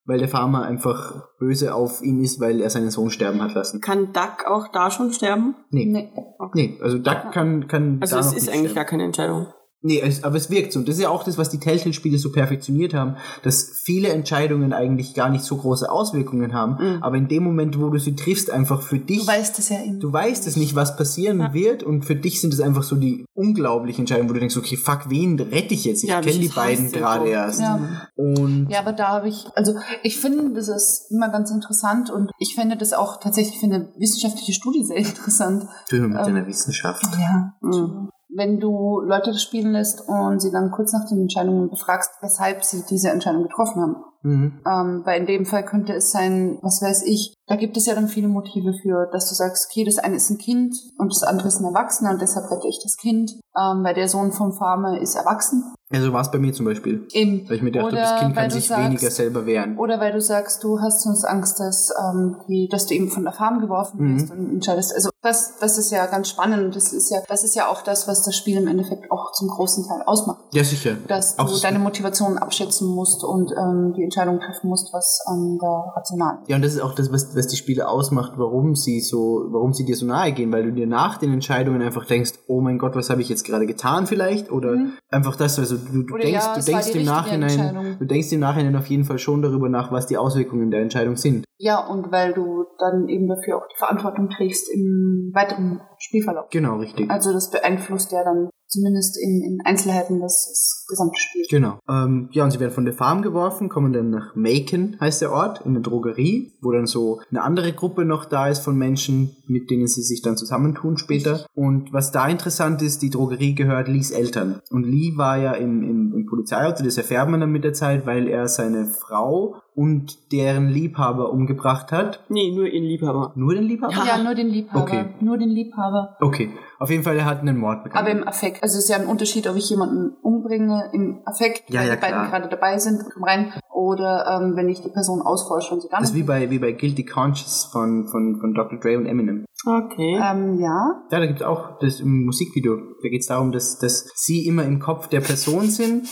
Weil 0.05 0.17
der 0.17 0.27
Farmer 0.27 0.63
einfach 0.65 1.27
böse 1.37 1.75
auf 1.75 2.01
ihn 2.01 2.21
ist, 2.21 2.39
weil 2.41 2.59
er 2.59 2.71
seinen 2.71 2.89
Sohn 2.89 3.11
sterben 3.11 3.39
hat 3.41 3.53
lassen. 3.53 3.81
Kann 3.81 4.11
Duck 4.13 4.45
auch 4.47 4.67
da 4.73 4.89
schon 4.89 5.13
sterben? 5.13 5.55
Nee. 5.69 5.85
Nee. 5.85 6.11
Nee, 6.55 6.79
also 6.81 6.97
Duck 6.97 7.31
kann, 7.31 7.67
kann 7.67 7.99
Also 8.01 8.17
es 8.17 8.33
ist 8.33 8.49
eigentlich 8.49 8.71
sterben. 8.71 8.75
gar 8.75 8.85
keine 8.85 9.03
Entscheidung. 9.03 9.47
Nee, 9.83 9.99
es, 9.99 10.23
aber 10.23 10.35
es 10.37 10.49
wirkt 10.49 10.73
so. 10.73 10.79
Und 10.79 10.87
das 10.87 10.95
ist 10.97 11.01
ja 11.01 11.09
auch 11.09 11.23
das, 11.23 11.37
was 11.37 11.49
die 11.49 11.57
Telltale-Spiele 11.59 12.17
so 12.19 12.31
perfektioniert 12.31 12.93
haben, 12.93 13.15
dass 13.41 13.71
viele 13.83 14.09
Entscheidungen 14.09 14.73
eigentlich 14.73 15.13
gar 15.15 15.29
nicht 15.29 15.43
so 15.43 15.57
große 15.57 15.91
Auswirkungen 15.91 16.53
haben. 16.53 17.01
Aber 17.01 17.15
in 17.17 17.27
dem 17.27 17.43
Moment, 17.43 17.79
wo 17.79 17.89
du 17.89 17.97
sie 17.99 18.15
triffst, 18.15 18.51
einfach 18.51 18.81
für 18.81 18.99
dich. 18.99 19.21
Du 19.21 19.27
weißt 19.27 19.57
es 19.57 19.69
ja 19.69 19.81
eben. 19.83 19.99
Du 19.99 20.13
weißt 20.13 20.45
es 20.45 20.55
nicht, 20.55 20.75
was 20.75 20.95
passieren 20.97 21.53
wird. 21.53 21.81
Und 21.81 22.05
für 22.05 22.15
dich 22.15 22.41
sind 22.41 22.53
es 22.53 22.59
einfach 22.61 22.83
so 22.83 22.95
die 22.95 23.25
unglaublichen 23.33 24.01
Entscheidungen, 24.01 24.29
wo 24.29 24.33
du 24.33 24.39
denkst, 24.39 24.57
okay, 24.57 24.77
fuck, 24.77 25.09
wen 25.09 25.39
rette 25.39 25.73
ich 25.73 25.85
jetzt? 25.85 26.03
Ich 26.03 26.09
Ja, 26.09 26.21
kenne 26.21 26.37
die 26.39 26.47
beiden 26.49 26.91
gerade 26.91 27.25
so? 27.25 27.31
erst. 27.31 27.61
Ja. 27.61 27.79
Und 28.15 28.67
Ja, 28.69 28.79
aber 28.79 28.93
da 28.93 29.07
habe 29.07 29.29
ich, 29.29 29.45
also 29.55 29.73
ich 30.03 30.19
finde, 30.19 30.53
das 30.53 30.67
ist 30.67 31.07
immer 31.11 31.29
ganz 31.29 31.49
interessant 31.49 32.09
und 32.11 32.29
ich 32.37 32.53
finde 32.55 32.77
das 32.77 32.93
auch 32.93 33.19
tatsächlich 33.19 33.59
für 33.59 33.65
eine 33.65 33.89
wissenschaftliche 33.97 34.53
Studie 34.53 34.83
sehr 34.83 34.97
interessant. 34.97 35.65
Filme 35.87 36.09
mit 36.09 36.17
Ähm, 36.19 36.25
deiner 36.25 36.47
Wissenschaft. 36.47 37.03
Ja. 37.19 37.53
Mhm. 37.61 38.09
Wenn 38.33 38.59
du 38.59 39.01
Leute 39.01 39.33
spielen 39.33 39.73
lässt 39.73 40.07
und 40.07 40.39
sie 40.41 40.51
dann 40.51 40.71
kurz 40.71 40.93
nach 40.93 41.07
den 41.09 41.21
Entscheidungen 41.21 41.69
befragst, 41.69 42.11
weshalb 42.21 42.63
sie 42.63 42.83
diese 42.89 43.09
Entscheidung 43.09 43.43
getroffen 43.43 43.81
haben. 43.81 43.95
Mhm. 44.23 44.59
Ähm, 44.65 45.01
weil 45.05 45.21
in 45.21 45.25
dem 45.27 45.45
Fall 45.45 45.65
könnte 45.65 45.93
es 45.93 46.11
sein, 46.11 46.59
was 46.61 46.81
weiß 46.81 47.03
ich, 47.05 47.33
da 47.47 47.55
gibt 47.55 47.75
es 47.75 47.85
ja 47.85 47.95
dann 47.95 48.07
viele 48.07 48.27
Motive 48.27 48.73
für, 48.81 49.09
dass 49.11 49.27
du 49.29 49.35
sagst, 49.35 49.67
okay, 49.69 49.83
das 49.83 49.97
eine 49.97 50.15
ist 50.15 50.29
ein 50.29 50.37
Kind 50.37 50.75
und 50.97 51.11
das 51.11 51.23
andere 51.23 51.47
ist 51.47 51.59
ein 51.59 51.65
Erwachsener 51.65 52.11
und 52.11 52.21
deshalb 52.21 52.49
rette 52.49 52.67
ich 52.67 52.79
das 52.83 52.97
Kind, 52.97 53.31
ähm, 53.59 53.83
weil 53.83 53.93
der 53.95 54.07
Sohn 54.07 54.31
vom 54.31 54.53
Farmer 54.53 54.99
ist 55.01 55.15
erwachsen. 55.15 55.63
Also 55.93 56.13
war 56.13 56.21
es 56.21 56.31
bei 56.31 56.37
mir 56.39 56.53
zum 56.53 56.65
Beispiel. 56.65 57.05
Eben. 57.11 57.49
Weil 57.49 57.57
ich 57.57 57.61
mir 57.61 57.71
dachte, 57.73 57.87
Oder 57.87 57.97
das 57.97 58.19
Kind 58.21 58.33
kann 58.35 58.47
du 58.47 58.55
sich 58.55 58.67
sagst- 58.67 58.85
weniger 58.85 59.11
selber 59.11 59.45
wehren. 59.45 59.77
Oder 59.77 59.99
weil 59.99 60.13
du 60.13 60.21
sagst, 60.21 60.63
du 60.63 60.79
hast 60.79 61.01
sonst 61.03 61.25
Angst, 61.25 61.59
dass, 61.59 61.89
ähm, 62.01 62.37
wie, 62.47 62.69
dass 62.69 62.85
du 62.85 62.93
eben 62.93 63.09
von 63.09 63.23
der 63.23 63.33
Farm 63.33 63.59
geworfen 63.59 63.97
Mhm. 63.99 64.15
wirst 64.21 64.31
und 64.31 64.49
entscheidest. 64.53 64.95
Also 64.95 65.09
das, 65.21 65.57
das 65.59 65.77
ist 65.77 65.91
ja 65.91 66.05
ganz 66.05 66.29
spannend 66.29 66.63
und 66.63 66.75
das 66.77 66.93
ist 66.93 67.09
ja, 67.11 67.19
das 67.27 67.43
ist 67.43 67.55
ja 67.55 67.67
auch 67.67 67.81
das, 67.81 68.07
was 68.07 68.23
das 68.23 68.37
Spiel 68.37 68.55
im 68.57 68.67
Endeffekt 68.69 69.11
auch 69.11 69.33
zum 69.33 69.49
großen 69.49 69.85
Teil 69.85 70.01
ausmacht. 70.05 70.39
Ja, 70.53 70.63
sicher. 70.63 70.95
Dass 71.09 71.35
du 71.35 71.43
Auch 71.43 71.47
so- 71.49 71.61
deine 71.61 71.79
Motivation 71.79 72.37
abschätzen 72.37 72.87
musst 72.87 73.25
und 73.25 73.51
ähm, 73.51 73.93
die 73.97 74.03
Entscheidung 74.11 74.39
treffen 74.39 74.69
musst, 74.69 74.93
was 74.93 75.19
ähm, 75.31 75.57
da 75.59 75.93
rational 75.95 76.39
ist. 76.41 76.49
Ja, 76.49 76.57
und 76.57 76.63
das 76.63 76.73
ist 76.73 76.81
auch 76.81 76.93
das, 76.93 77.11
was, 77.11 77.35
was 77.35 77.47
die 77.47 77.55
Spiele 77.55 77.87
ausmacht, 77.87 78.33
warum 78.35 78.75
sie 78.75 78.99
so, 78.99 79.47
warum 79.49 79.73
sie 79.73 79.85
dir 79.85 79.95
so 79.95 80.05
nahe 80.05 80.33
gehen, 80.33 80.51
weil 80.51 80.63
du 80.63 80.73
dir 80.73 80.87
nach 80.87 81.17
den 81.17 81.31
Entscheidungen 81.31 81.81
einfach 81.81 82.05
denkst, 82.05 82.33
oh 82.47 82.61
mein 82.61 82.77
Gott, 82.77 82.95
was 82.95 83.09
habe 83.09 83.21
ich 83.21 83.29
jetzt 83.29 83.45
gerade 83.45 83.65
getan 83.65 84.05
vielleicht? 84.07 84.51
Oder 84.51 84.75
einfach 85.09 85.35
das, 85.35 85.57
also 85.57 85.77
du, 85.77 86.03
du 86.03 86.13
Oder 86.15 86.23
denkst, 86.23 86.45
ja, 86.45 86.55
du 86.55 86.63
denkst 86.63 86.95
im 86.95 87.05
Nachhinein, 87.05 87.97
du 87.99 88.05
denkst 88.05 88.31
im 88.31 88.39
Nachhinein 88.41 88.75
auf 88.75 88.87
jeden 88.87 89.05
Fall 89.05 89.19
schon 89.19 89.41
darüber 89.41 89.69
nach, 89.69 89.91
was 89.91 90.07
die 90.07 90.17
Auswirkungen 90.17 90.71
der 90.71 90.81
Entscheidung 90.81 91.15
sind. 91.15 91.45
Ja, 91.57 91.87
und 91.87 92.11
weil 92.11 92.33
du 92.33 92.65
dann 92.79 93.07
eben 93.07 93.27
dafür 93.27 93.57
auch 93.57 93.67
die 93.67 93.77
Verantwortung 93.77 94.29
trägst 94.29 94.67
im 94.73 95.31
weiteren 95.33 95.79
Spielverlauf. 95.99 96.47
Genau, 96.49 96.77
richtig. 96.77 97.09
Also 97.09 97.31
das 97.31 97.51
beeinflusst 97.51 98.11
ja 98.11 98.23
dann 98.23 98.49
zumindest 98.71 99.17
in, 99.21 99.41
in 99.43 99.59
Einzelheiten 99.65 100.21
das, 100.21 100.47
das 100.47 100.85
gesamte 100.87 101.19
Spiel. 101.19 101.45
Genau. 101.49 101.79
Ähm, 101.89 102.29
ja, 102.31 102.43
und 102.43 102.51
sie 102.51 102.59
werden 102.59 102.73
von 102.73 102.85
der 102.85 102.93
Farm 102.93 103.21
geworfen, 103.21 103.69
kommen 103.69 103.93
dann 103.93 104.09
nach 104.09 104.35
Macon, 104.35 104.97
heißt 104.99 105.21
der 105.21 105.31
Ort, 105.31 105.61
in 105.61 105.71
eine 105.71 105.81
Drogerie, 105.81 106.53
wo 106.61 106.71
dann 106.71 106.85
so 106.85 107.19
eine 107.29 107.43
andere 107.43 107.73
Gruppe 107.73 108.05
noch 108.05 108.25
da 108.25 108.47
ist 108.47 108.59
von 108.59 108.77
Menschen, 108.77 109.35
mit 109.47 109.69
denen 109.69 109.87
sie 109.87 110.01
sich 110.01 110.21
dann 110.21 110.37
zusammentun 110.37 110.97
später. 110.97 111.45
Und 111.53 111.91
was 111.91 112.11
da 112.11 112.27
interessant 112.27 112.81
ist, 112.81 113.01
die 113.01 113.09
Drogerie 113.09 113.55
gehört 113.55 113.87
Lees 113.87 114.11
Eltern. 114.11 114.61
Und 114.69 114.85
Lee 114.85 115.17
war 115.17 115.37
ja 115.37 115.51
im, 115.53 115.83
im, 115.83 116.13
im 116.15 116.25
Polizeiauto, 116.25 116.83
das 116.83 116.97
erfährt 116.97 117.29
man 117.29 117.41
dann 117.41 117.51
mit 117.51 117.65
der 117.65 117.73
Zeit, 117.73 118.05
weil 118.05 118.27
er 118.27 118.47
seine 118.47 118.87
Frau 118.87 119.55
und 119.75 120.31
deren 120.31 120.67
Liebhaber 120.67 121.31
umgebracht 121.31 121.91
hat. 121.91 122.23
Nee, 122.29 122.51
nur 122.53 122.67
ihren 122.67 122.83
Liebhaber. 122.83 123.33
Nur 123.35 123.53
den 123.53 123.63
Liebhaber? 123.63 123.93
Ja, 124.05 124.21
nur 124.21 124.35
den 124.35 124.47
Liebhaber. 124.47 124.81
Okay. 124.81 125.05
Nur 125.21 125.37
den 125.37 125.49
Liebhaber. 125.49 126.17
Okay. 126.19 126.51
Auf 126.81 126.89
jeden 126.89 127.03
Fall, 127.03 127.15
er 127.15 127.25
hat 127.25 127.41
einen 127.41 127.57
Mord 127.59 127.83
begangen. 127.83 128.03
Aber 128.03 128.09
im 128.09 128.27
Affekt. 128.27 128.63
Also 128.63 128.79
es 128.79 128.85
ist 128.85 128.89
ja 128.89 128.95
ein 128.95 129.05
Unterschied, 129.05 129.45
ob 129.47 129.55
ich 129.55 129.69
jemanden 129.69 130.15
umbringe 130.23 130.89
im 130.93 131.21
Affekt, 131.25 131.69
Ja, 131.69 131.81
weil 131.81 131.89
ja, 131.89 131.95
die 131.95 132.01
beiden 132.01 132.23
gerade 132.23 132.49
dabei 132.49 132.79
sind, 132.79 133.03
komm 133.13 133.23
rein, 133.23 133.53
oder 133.71 134.25
ähm, 134.27 134.55
wenn 134.55 134.67
ich 134.67 134.81
die 134.81 134.89
Person 134.89 135.21
ausforsche 135.21 135.75
und 135.75 135.81
sie 135.81 135.89
dann. 135.89 136.01
das 136.01 136.09
ist 136.09 136.15
wie 136.15 136.23
bei, 136.23 136.49
wie 136.49 136.57
bei 136.57 136.71
Guilty 136.71 137.05
Conscience 137.05 137.69
von, 137.71 138.07
von, 138.07 138.39
von 138.39 138.55
Dr. 138.55 138.79
Dre 138.79 138.97
und 138.97 139.05
Eminem. 139.05 139.45
Okay. 139.63 140.19
ähm, 140.23 140.59
ja. 140.59 141.03
Ja, 141.11 141.19
da 141.19 141.25
gibt's 141.27 141.43
auch 141.43 141.77
das 141.77 141.99
im 141.99 142.25
Musikvideo. 142.25 142.77
Da 143.03 143.09
geht's 143.09 143.27
darum, 143.27 143.51
dass, 143.51 143.77
dass 143.77 144.09
sie 144.15 144.47
immer 144.47 144.63
im 144.63 144.79
Kopf 144.79 145.07
der 145.07 145.21
Person 145.21 145.69
sind 145.69 146.07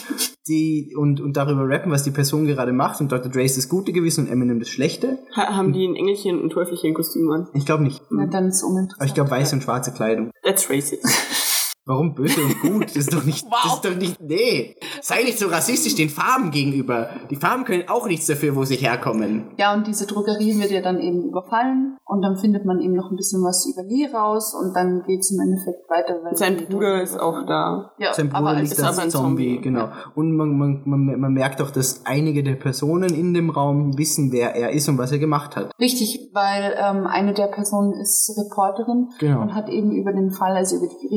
die 0.49 0.95
und, 0.97 1.21
und 1.21 1.37
darüber 1.37 1.69
rappen, 1.69 1.91
was 1.91 2.03
die 2.03 2.11
Person 2.11 2.45
gerade 2.45 2.73
macht. 2.73 2.99
Und 2.99 3.11
Dr. 3.11 3.31
Dre 3.31 3.43
ist 3.43 3.57
das 3.57 3.69
Gute 3.69 3.93
gewesen 3.93 4.25
und 4.25 4.31
Eminem 4.31 4.59
das 4.59 4.69
Schlechte. 4.69 5.19
Ha 5.35 5.55
haben 5.55 5.71
die 5.71 5.87
ein 5.87 5.95
Engelchen 5.95 6.41
und 6.41 6.49
Teufelchen 6.51 6.93
Kostüm 6.93 7.31
an? 7.31 7.47
Ich 7.53 7.65
glaube 7.65 7.83
nicht. 7.83 8.01
Na, 8.09 8.25
dann 8.25 8.47
ist 8.47 8.57
es 8.57 8.63
uninteressant. 8.63 8.95
Aber 8.99 9.05
ich 9.05 9.13
glaube 9.13 9.31
weiße 9.31 9.55
und 9.55 9.61
schwarze 9.61 9.91
Kleidung. 9.93 10.31
That's 10.43 10.69
racist. 10.69 11.05
Warum 11.89 12.13
böse 12.13 12.39
und 12.43 12.61
gut? 12.61 12.83
Das 12.85 12.95
ist 12.97 13.13
doch 13.13 13.23
nicht. 13.23 13.47
Das 13.51 13.73
ist 13.73 13.83
doch 13.85 13.95
nicht. 13.95 14.21
Nee. 14.21 14.75
Sei 15.01 15.23
nicht 15.23 15.39
so 15.39 15.47
rassistisch 15.47 15.95
den 15.95 16.09
Farben 16.09 16.51
gegenüber. 16.51 17.09
Die 17.31 17.35
Farben 17.35 17.63
können 17.65 17.85
auch 17.89 18.05
nichts 18.05 18.27
dafür, 18.27 18.55
wo 18.55 18.63
sie 18.63 18.75
herkommen. 18.75 19.45
Ja, 19.57 19.73
und 19.73 19.87
diese 19.87 20.05
Drogerie 20.05 20.59
wird 20.59 20.69
ja 20.69 20.81
dann 20.81 20.99
eben 20.99 21.23
überfallen 21.23 21.97
und 22.05 22.21
dann 22.21 22.37
findet 22.37 22.63
man 22.65 22.79
eben 22.79 22.93
noch 22.93 23.09
ein 23.09 23.17
bisschen 23.17 23.41
was 23.43 23.65
über 23.65 23.81
Lee 23.87 24.05
raus 24.13 24.53
und 24.53 24.75
dann 24.75 25.01
geht's 25.07 25.31
im 25.31 25.39
Endeffekt 25.39 25.89
weiter. 25.89 26.19
Weil 26.23 26.35
Sein 26.37 26.57
Bruder 26.69 27.01
ist 27.01 27.19
auch 27.19 27.43
da. 27.47 27.91
Ja, 27.97 28.13
Sein 28.13 28.29
aber 28.33 28.39
Bruder 28.49 28.49
als- 28.57 28.69
liegt 28.69 28.73
ist 28.79 28.83
als 28.85 28.95
aber 28.97 29.03
ein 29.05 29.09
Zombie, 29.09 29.53
Zombie, 29.55 29.61
genau. 29.61 29.89
Und 30.13 30.35
man, 30.35 30.57
man, 30.59 30.81
man, 30.85 31.19
man 31.19 31.33
merkt 31.33 31.59
auch, 31.61 31.71
dass 31.71 32.05
einige 32.05 32.43
der 32.43 32.55
Personen 32.55 33.13
in 33.15 33.33
dem 33.33 33.49
Raum 33.49 33.97
wissen, 33.97 34.31
wer 34.31 34.53
er 34.55 34.69
ist 34.71 34.87
und 34.89 34.99
was 34.99 35.11
er 35.11 35.17
gemacht 35.17 35.55
hat. 35.55 35.71
Richtig, 35.81 36.29
weil 36.33 36.75
ähm, 36.77 37.07
eine 37.07 37.33
der 37.33 37.47
Personen 37.47 37.93
ist 37.99 38.31
Reporterin 38.37 39.09
Genau. 39.19 39.41
und 39.41 39.55
hat 39.55 39.69
eben 39.69 39.91
über 39.91 40.13
den 40.13 40.29
Fall, 40.31 40.55
also 40.55 40.75
über 40.77 40.87
die 40.87 41.07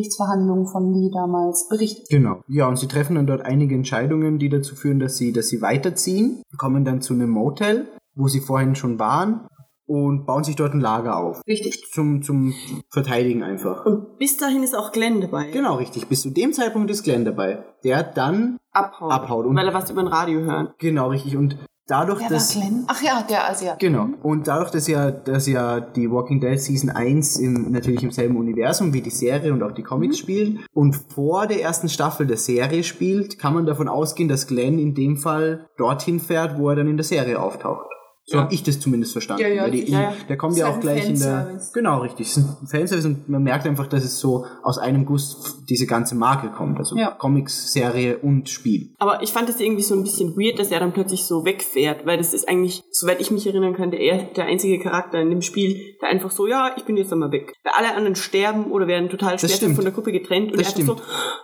Gerichtsverhandlungen 0.62 0.66
von 0.66 0.92
Lee 0.94 1.10
damals 1.12 1.68
berichtet. 1.68 2.06
Genau. 2.10 2.42
Ja, 2.48 2.68
und 2.68 2.76
sie 2.78 2.88
treffen 2.88 3.16
dann 3.16 3.26
dort 3.26 3.42
einige 3.42 3.74
Entscheidungen, 3.74 4.38
die 4.38 4.48
dazu 4.48 4.74
führen, 4.74 4.98
dass 4.98 5.16
sie, 5.16 5.32
dass 5.32 5.48
sie 5.48 5.60
weiterziehen, 5.62 6.42
kommen 6.58 6.84
dann 6.84 7.00
zu 7.00 7.14
einem 7.14 7.30
Motel, 7.30 7.88
wo 8.14 8.28
sie 8.28 8.40
vorhin 8.40 8.74
schon 8.74 8.98
waren 8.98 9.46
und 9.86 10.24
bauen 10.26 10.44
sich 10.44 10.56
dort 10.56 10.74
ein 10.74 10.80
Lager 10.80 11.16
auf. 11.18 11.42
Richtig. 11.46 11.90
Zum, 11.92 12.22
zum 12.22 12.54
Verteidigen 12.90 13.42
einfach. 13.42 13.84
Und 13.84 14.18
bis 14.18 14.36
dahin 14.36 14.62
ist 14.62 14.74
auch 14.76 14.92
Glenn 14.92 15.20
dabei. 15.20 15.50
Genau, 15.50 15.76
richtig. 15.76 16.06
Bis 16.08 16.22
zu 16.22 16.30
dem 16.30 16.52
Zeitpunkt 16.52 16.90
ist 16.90 17.02
Glenn 17.02 17.24
dabei. 17.24 17.64
Der 17.84 18.02
dann, 18.02 18.58
Abhaut. 18.72 19.12
Abhaut. 19.12 19.46
Und- 19.46 19.56
Weil 19.56 19.66
er 19.68 19.74
was 19.74 19.90
über 19.90 20.00
ein 20.00 20.06
Radio 20.06 20.40
hört. 20.40 20.78
genau, 20.78 21.08
richtig. 21.08 21.36
Und 21.36 21.58
dadurch, 21.92 22.22
war 22.22 22.28
dass... 22.28 22.52
Glenn? 22.52 22.84
Ach 22.88 23.02
ja, 23.02 23.22
der 23.28 23.50
Asiat. 23.50 23.78
Genau. 23.78 24.08
Und 24.22 24.48
dadurch, 24.48 24.70
dass 24.70 24.88
ja, 24.88 25.10
dass 25.10 25.46
ja 25.46 25.80
die 25.80 26.10
Walking 26.10 26.40
Dead 26.40 26.58
Season 26.58 26.90
1 26.90 27.38
im, 27.38 27.70
natürlich 27.70 28.02
im 28.02 28.10
selben 28.10 28.36
Universum 28.36 28.92
wie 28.92 29.02
die 29.02 29.10
Serie 29.10 29.52
und 29.52 29.62
auch 29.62 29.72
die 29.72 29.82
Comics 29.82 30.18
spielen 30.18 30.60
und 30.72 30.96
vor 30.96 31.46
der 31.46 31.60
ersten 31.60 31.88
Staffel 31.88 32.26
der 32.26 32.38
Serie 32.38 32.82
spielt, 32.82 33.38
kann 33.38 33.54
man 33.54 33.66
davon 33.66 33.88
ausgehen, 33.88 34.28
dass 34.28 34.46
Glenn 34.46 34.78
in 34.78 34.94
dem 34.94 35.16
Fall 35.16 35.66
dorthin 35.76 36.20
fährt, 36.20 36.58
wo 36.58 36.70
er 36.70 36.76
dann 36.76 36.88
in 36.88 36.96
der 36.96 37.04
Serie 37.04 37.40
auftaucht. 37.40 37.91
So 38.24 38.36
Ja. 38.36 38.44
habe 38.44 38.54
ich 38.54 38.62
das 38.62 38.78
zumindest 38.78 39.12
verstanden. 39.12 39.42
Ja, 39.42 39.48
ja, 39.48 39.68
die, 39.68 39.90
ja, 39.90 40.00
ja. 40.02 40.14
Der 40.28 40.36
kommt 40.36 40.52
Ist 40.52 40.60
ja 40.60 40.66
halt 40.66 40.76
auch 40.76 40.80
gleich 40.80 41.08
in 41.08 41.18
der. 41.18 41.60
Genau, 41.74 41.98
richtig. 41.98 42.28
Es 42.28 42.36
ist 42.36 42.62
ein 42.62 42.66
Fanservice 42.68 43.04
und 43.06 43.28
man 43.28 43.42
merkt 43.42 43.66
einfach, 43.66 43.88
dass 43.88 44.04
es 44.04 44.20
so 44.20 44.46
aus 44.62 44.78
einem 44.78 45.04
Guss 45.06 45.64
diese 45.68 45.86
ganze 45.86 46.14
Marke 46.14 46.50
kommt. 46.50 46.78
Also 46.78 46.96
Ja. 46.96 47.10
Comics, 47.10 47.72
Serie 47.72 48.18
und 48.18 48.48
Spiel. 48.48 48.94
Aber 48.98 49.22
ich 49.22 49.32
fand 49.32 49.48
das 49.48 49.58
irgendwie 49.58 49.82
so 49.82 49.96
ein 49.96 50.04
bisschen 50.04 50.36
weird, 50.36 50.60
dass 50.60 50.70
er 50.70 50.78
dann 50.78 50.92
plötzlich 50.92 51.24
so 51.24 51.44
wegfährt, 51.44 52.06
weil 52.06 52.16
das 52.16 52.32
ist 52.32 52.48
eigentlich, 52.48 52.82
soweit 52.92 53.20
ich 53.20 53.32
mich 53.32 53.44
erinnern 53.46 53.74
kann, 53.74 53.90
der, 53.90 54.24
der 54.24 54.44
einzige 54.44 54.78
Charakter 54.78 55.20
in 55.20 55.30
dem 55.30 55.42
Spiel, 55.42 55.96
der 56.00 56.08
einfach 56.08 56.30
so, 56.30 56.46
ja, 56.46 56.74
ich 56.76 56.84
bin 56.84 56.96
jetzt 56.96 57.12
einmal 57.12 57.32
weg. 57.32 57.52
Weil 57.64 57.72
alle 57.76 57.94
anderen 57.96 58.14
sterben 58.14 58.70
oder 58.70 58.86
werden 58.86 59.08
total 59.08 59.36
stimmt. 59.38 59.74
von 59.74 59.84
der 59.84 59.92
Gruppe 59.92 60.12
getrennt 60.12 60.52
und 60.52 60.60
Das 60.60 60.72
er 60.74 60.78
einfach 60.80 60.96
so, 60.98 61.02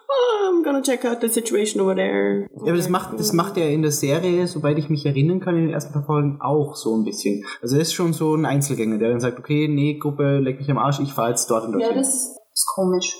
oh, 0.08 0.50
I'm 0.50 0.64
gonna 0.64 0.82
check 0.82 1.04
out 1.04 1.20
the 1.20 1.28
situation 1.28 1.80
over 1.82 1.94
there. 1.94 2.48
Ja, 2.56 2.68
aber 2.68 2.76
das 2.76 2.88
macht, 2.88 3.18
das 3.18 3.32
macht 3.32 3.56
er 3.56 3.70
in 3.70 3.82
der 3.82 3.92
Serie, 3.92 4.46
soweit 4.46 4.78
ich 4.78 4.88
mich 4.88 5.04
erinnern 5.06 5.40
kann, 5.40 5.56
in 5.56 5.66
den 5.66 5.72
ersten 5.74 5.92
paar 5.92 6.04
Folgen 6.04 6.38
auch 6.40 6.74
so 6.76 6.96
ein 6.96 7.04
bisschen. 7.04 7.44
Also 7.62 7.76
er 7.76 7.82
ist 7.82 7.92
schon 7.94 8.12
so 8.12 8.34
ein 8.34 8.44
Einzelgänger, 8.46 8.98
der 8.98 9.10
dann 9.10 9.20
sagt, 9.20 9.38
okay, 9.38 9.68
nee, 9.68 9.98
Gruppe, 9.98 10.38
leck 10.38 10.58
mich 10.58 10.70
am 10.70 10.78
Arsch, 10.78 11.00
ich 11.00 11.12
fahr 11.12 11.28
jetzt 11.30 11.50
dort 11.50 11.64
und 11.64 11.72
Ja, 11.72 11.78
dorthin. 11.86 11.98
das 11.98 12.14
ist, 12.14 12.38
ist 12.52 12.66
komisch. 12.74 13.14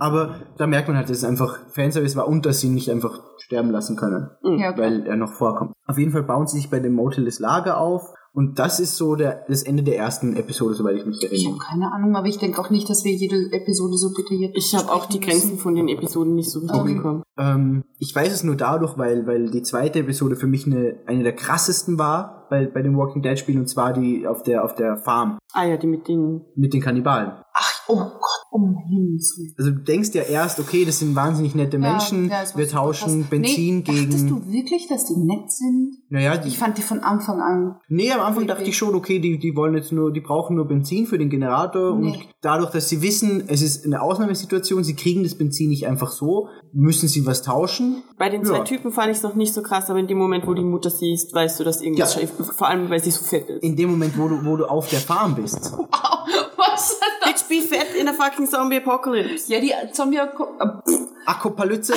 aber 0.00 0.36
da 0.58 0.66
merkt 0.66 0.88
man 0.88 0.96
halt, 0.96 1.08
dass 1.10 1.16
es 1.18 1.24
einfach 1.24 1.58
Fanservice 1.70 2.16
war 2.16 2.28
und 2.28 2.46
dass 2.46 2.60
sie 2.60 2.68
ihn 2.68 2.74
nicht 2.74 2.90
einfach 2.90 3.20
sterben 3.38 3.70
lassen 3.70 3.96
können, 3.96 4.30
Ja, 4.42 4.70
okay. 4.70 4.80
weil 4.80 5.06
er 5.06 5.16
noch 5.16 5.32
vorkommt. 5.32 5.72
Auf 5.86 5.98
jeden 5.98 6.12
Fall 6.12 6.22
bauen 6.22 6.46
sie 6.46 6.58
sich 6.58 6.70
bei 6.70 6.78
dem 6.80 6.94
Motel 6.94 7.24
das 7.24 7.38
Lager 7.40 7.78
auf 7.78 8.02
und 8.34 8.58
das 8.58 8.80
ist 8.80 8.96
so 8.96 9.14
der, 9.14 9.44
das 9.48 9.62
Ende 9.62 9.82
der 9.82 9.96
ersten 9.96 10.36
Episode, 10.36 10.74
soweit 10.74 10.96
ich 10.96 11.06
mich 11.06 11.22
Ich 11.22 11.30
erinnere. 11.30 11.52
habe 11.52 11.58
keine 11.70 11.92
Ahnung, 11.92 12.16
aber 12.16 12.26
ich 12.26 12.38
denke 12.38 12.60
auch 12.60 12.68
nicht, 12.70 12.90
dass 12.90 13.04
wir 13.04 13.12
jede 13.12 13.50
Episode 13.52 13.96
so 13.96 14.10
detailliert 14.10 14.56
Ich 14.56 14.74
habe 14.74 14.92
auch 14.92 15.06
die 15.06 15.18
besprechen 15.18 15.40
Grenzen 15.50 15.58
von 15.58 15.74
den 15.76 15.88
Episoden 15.88 16.34
nicht 16.34 16.50
so 16.50 16.58
richtig 16.60 16.78
Okay. 16.80 16.94
bekommen. 16.94 17.22
Ähm, 17.38 17.84
ich 17.98 18.14
weiß 18.14 18.32
es 18.32 18.42
nur 18.44 18.56
dadurch, 18.56 18.98
weil, 18.98 19.26
weil 19.26 19.50
die 19.50 19.62
zweite 19.62 20.00
Episode 20.00 20.36
für 20.36 20.46
mich 20.46 20.66
eine, 20.66 20.96
eine 21.06 21.22
der 21.22 21.34
krassesten 21.34 21.98
war 21.98 22.43
bei, 22.50 22.66
bei 22.66 22.82
den 22.82 22.96
Walking 22.96 23.22
Dead 23.22 23.38
Spielen 23.38 23.58
und 23.60 23.66
zwar 23.68 23.92
die 23.92 24.26
auf 24.26 24.42
der, 24.42 24.64
auf 24.64 24.74
der 24.74 24.96
Farm 24.98 25.38
Ah 25.56 25.64
ja, 25.66 25.76
die 25.76 25.86
mit 25.86 26.08
den, 26.08 26.42
mit 26.56 26.74
den 26.74 26.80
Kannibalen. 26.80 27.30
Ach, 27.56 27.72
oh 27.88 27.94
Gott. 27.96 28.20
Um 28.50 28.76
Himmels 28.88 29.36
Willen. 29.38 29.54
Also 29.56 29.70
du 29.70 29.82
denkst 29.84 30.10
ja 30.14 30.22
erst, 30.22 30.58
okay, 30.58 30.84
das 30.84 30.98
sind 30.98 31.14
wahnsinnig 31.14 31.54
nette 31.54 31.78
Menschen, 31.78 32.28
Ja, 32.28 32.42
ja, 32.42 32.56
wir 32.56 32.68
tauschen. 32.68 33.26
Benzin 33.30 33.76
nee, 33.78 33.82
gegen... 33.82 34.10
Dachtest 34.10 34.30
du 34.30 34.46
wirklich, 34.52 34.88
dass 34.88 35.06
die 35.06 35.16
nett 35.16 35.50
sind? 35.50 35.96
naja, 36.08 36.36
die, 36.36 36.48
Ich 36.48 36.58
fand 36.58 36.76
die 36.78 36.82
von 36.82 37.00
Anfang 37.00 37.40
an. 37.40 37.76
nee, 37.88 38.10
am 38.10 38.20
Anfang 38.20 38.46
dachte 38.48 38.64
ich 38.64 38.76
schon, 38.76 38.94
okay, 38.96 39.18
die, 39.20 39.38
die 39.38 39.54
wollen 39.56 39.74
jetzt 39.74 39.92
nur, 39.92 40.12
die 40.12 40.20
brauchen 40.20 40.56
nur 40.56 40.66
Benzin 40.66 41.06
für 41.06 41.18
den 41.18 41.30
Generator 41.30 41.96
Nee. 41.96 42.06
und 42.06 42.18
dadurch, 42.42 42.70
dass 42.70 42.88
sie 42.88 43.00
wissen, 43.02 43.44
es 43.48 43.62
ist 43.62 43.84
eine 43.84 44.02
Ausnahmesituation, 44.02 44.82
sie 44.84 44.94
kriegen 44.96 45.22
das 45.22 45.36
Benzin 45.36 45.68
nicht 45.68 45.86
einfach 45.86 46.10
so, 46.10 46.48
müssen 46.72 47.08
sie 47.08 47.26
was 47.26 47.42
tauschen. 47.42 48.02
Bei 48.18 48.28
den 48.28 48.44
zwei 48.44 48.58
Ja. 48.58 48.64
Typen 48.64 48.90
fand 48.92 49.10
ich 49.10 49.18
es 49.18 49.22
noch 49.22 49.34
nicht 49.36 49.54
so 49.54 49.62
krass, 49.62 49.88
aber 49.90 49.98
in 50.00 50.06
dem 50.08 50.18
Moment, 50.18 50.46
wo 50.46 50.54
die 50.54 50.62
Mutter 50.64 50.90
siehst, 50.90 51.32
weißt 51.34 51.60
du, 51.60 51.64
dass 51.64 51.80
irgendwas 51.80 52.14
Ja. 52.14 52.20
schief 52.20 52.33
Vor 52.56 52.68
allem, 52.68 52.90
weil 52.90 53.02
sie 53.02 53.10
so 53.10 53.24
fett 53.24 53.48
ist. 53.48 53.62
In 53.62 53.76
dem 53.76 53.90
Moment, 53.90 54.16
wo 54.18 54.28
du, 54.28 54.44
wo 54.44 54.56
du 54.56 54.66
auf 54.66 54.88
der 54.88 55.00
Farm 55.00 55.34
bist. 55.34 55.72
Was? 56.56 57.00
Bitch, 57.24 57.48
be 57.48 57.60
fett 57.60 57.94
in 57.94 58.08
a 58.08 58.12
fucking 58.12 58.46
zombie 58.46 58.76
apocalypse. 58.76 59.52
Ja, 59.52 59.60
die 59.60 59.72
Zombie-Apokalypse. 59.92 61.04
Akopalypse 61.26 61.94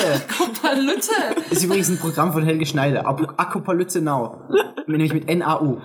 ist 1.50 1.64
übrigens 1.64 1.88
ein 1.90 1.98
Programm 1.98 2.32
von 2.32 2.44
Helge 2.44 2.66
Schneider. 2.66 3.06
Akopalypse 3.06 4.00
Now. 4.00 4.40
Nämlich 4.86 5.12
mit 5.12 5.28
N-A-U. 5.28 5.80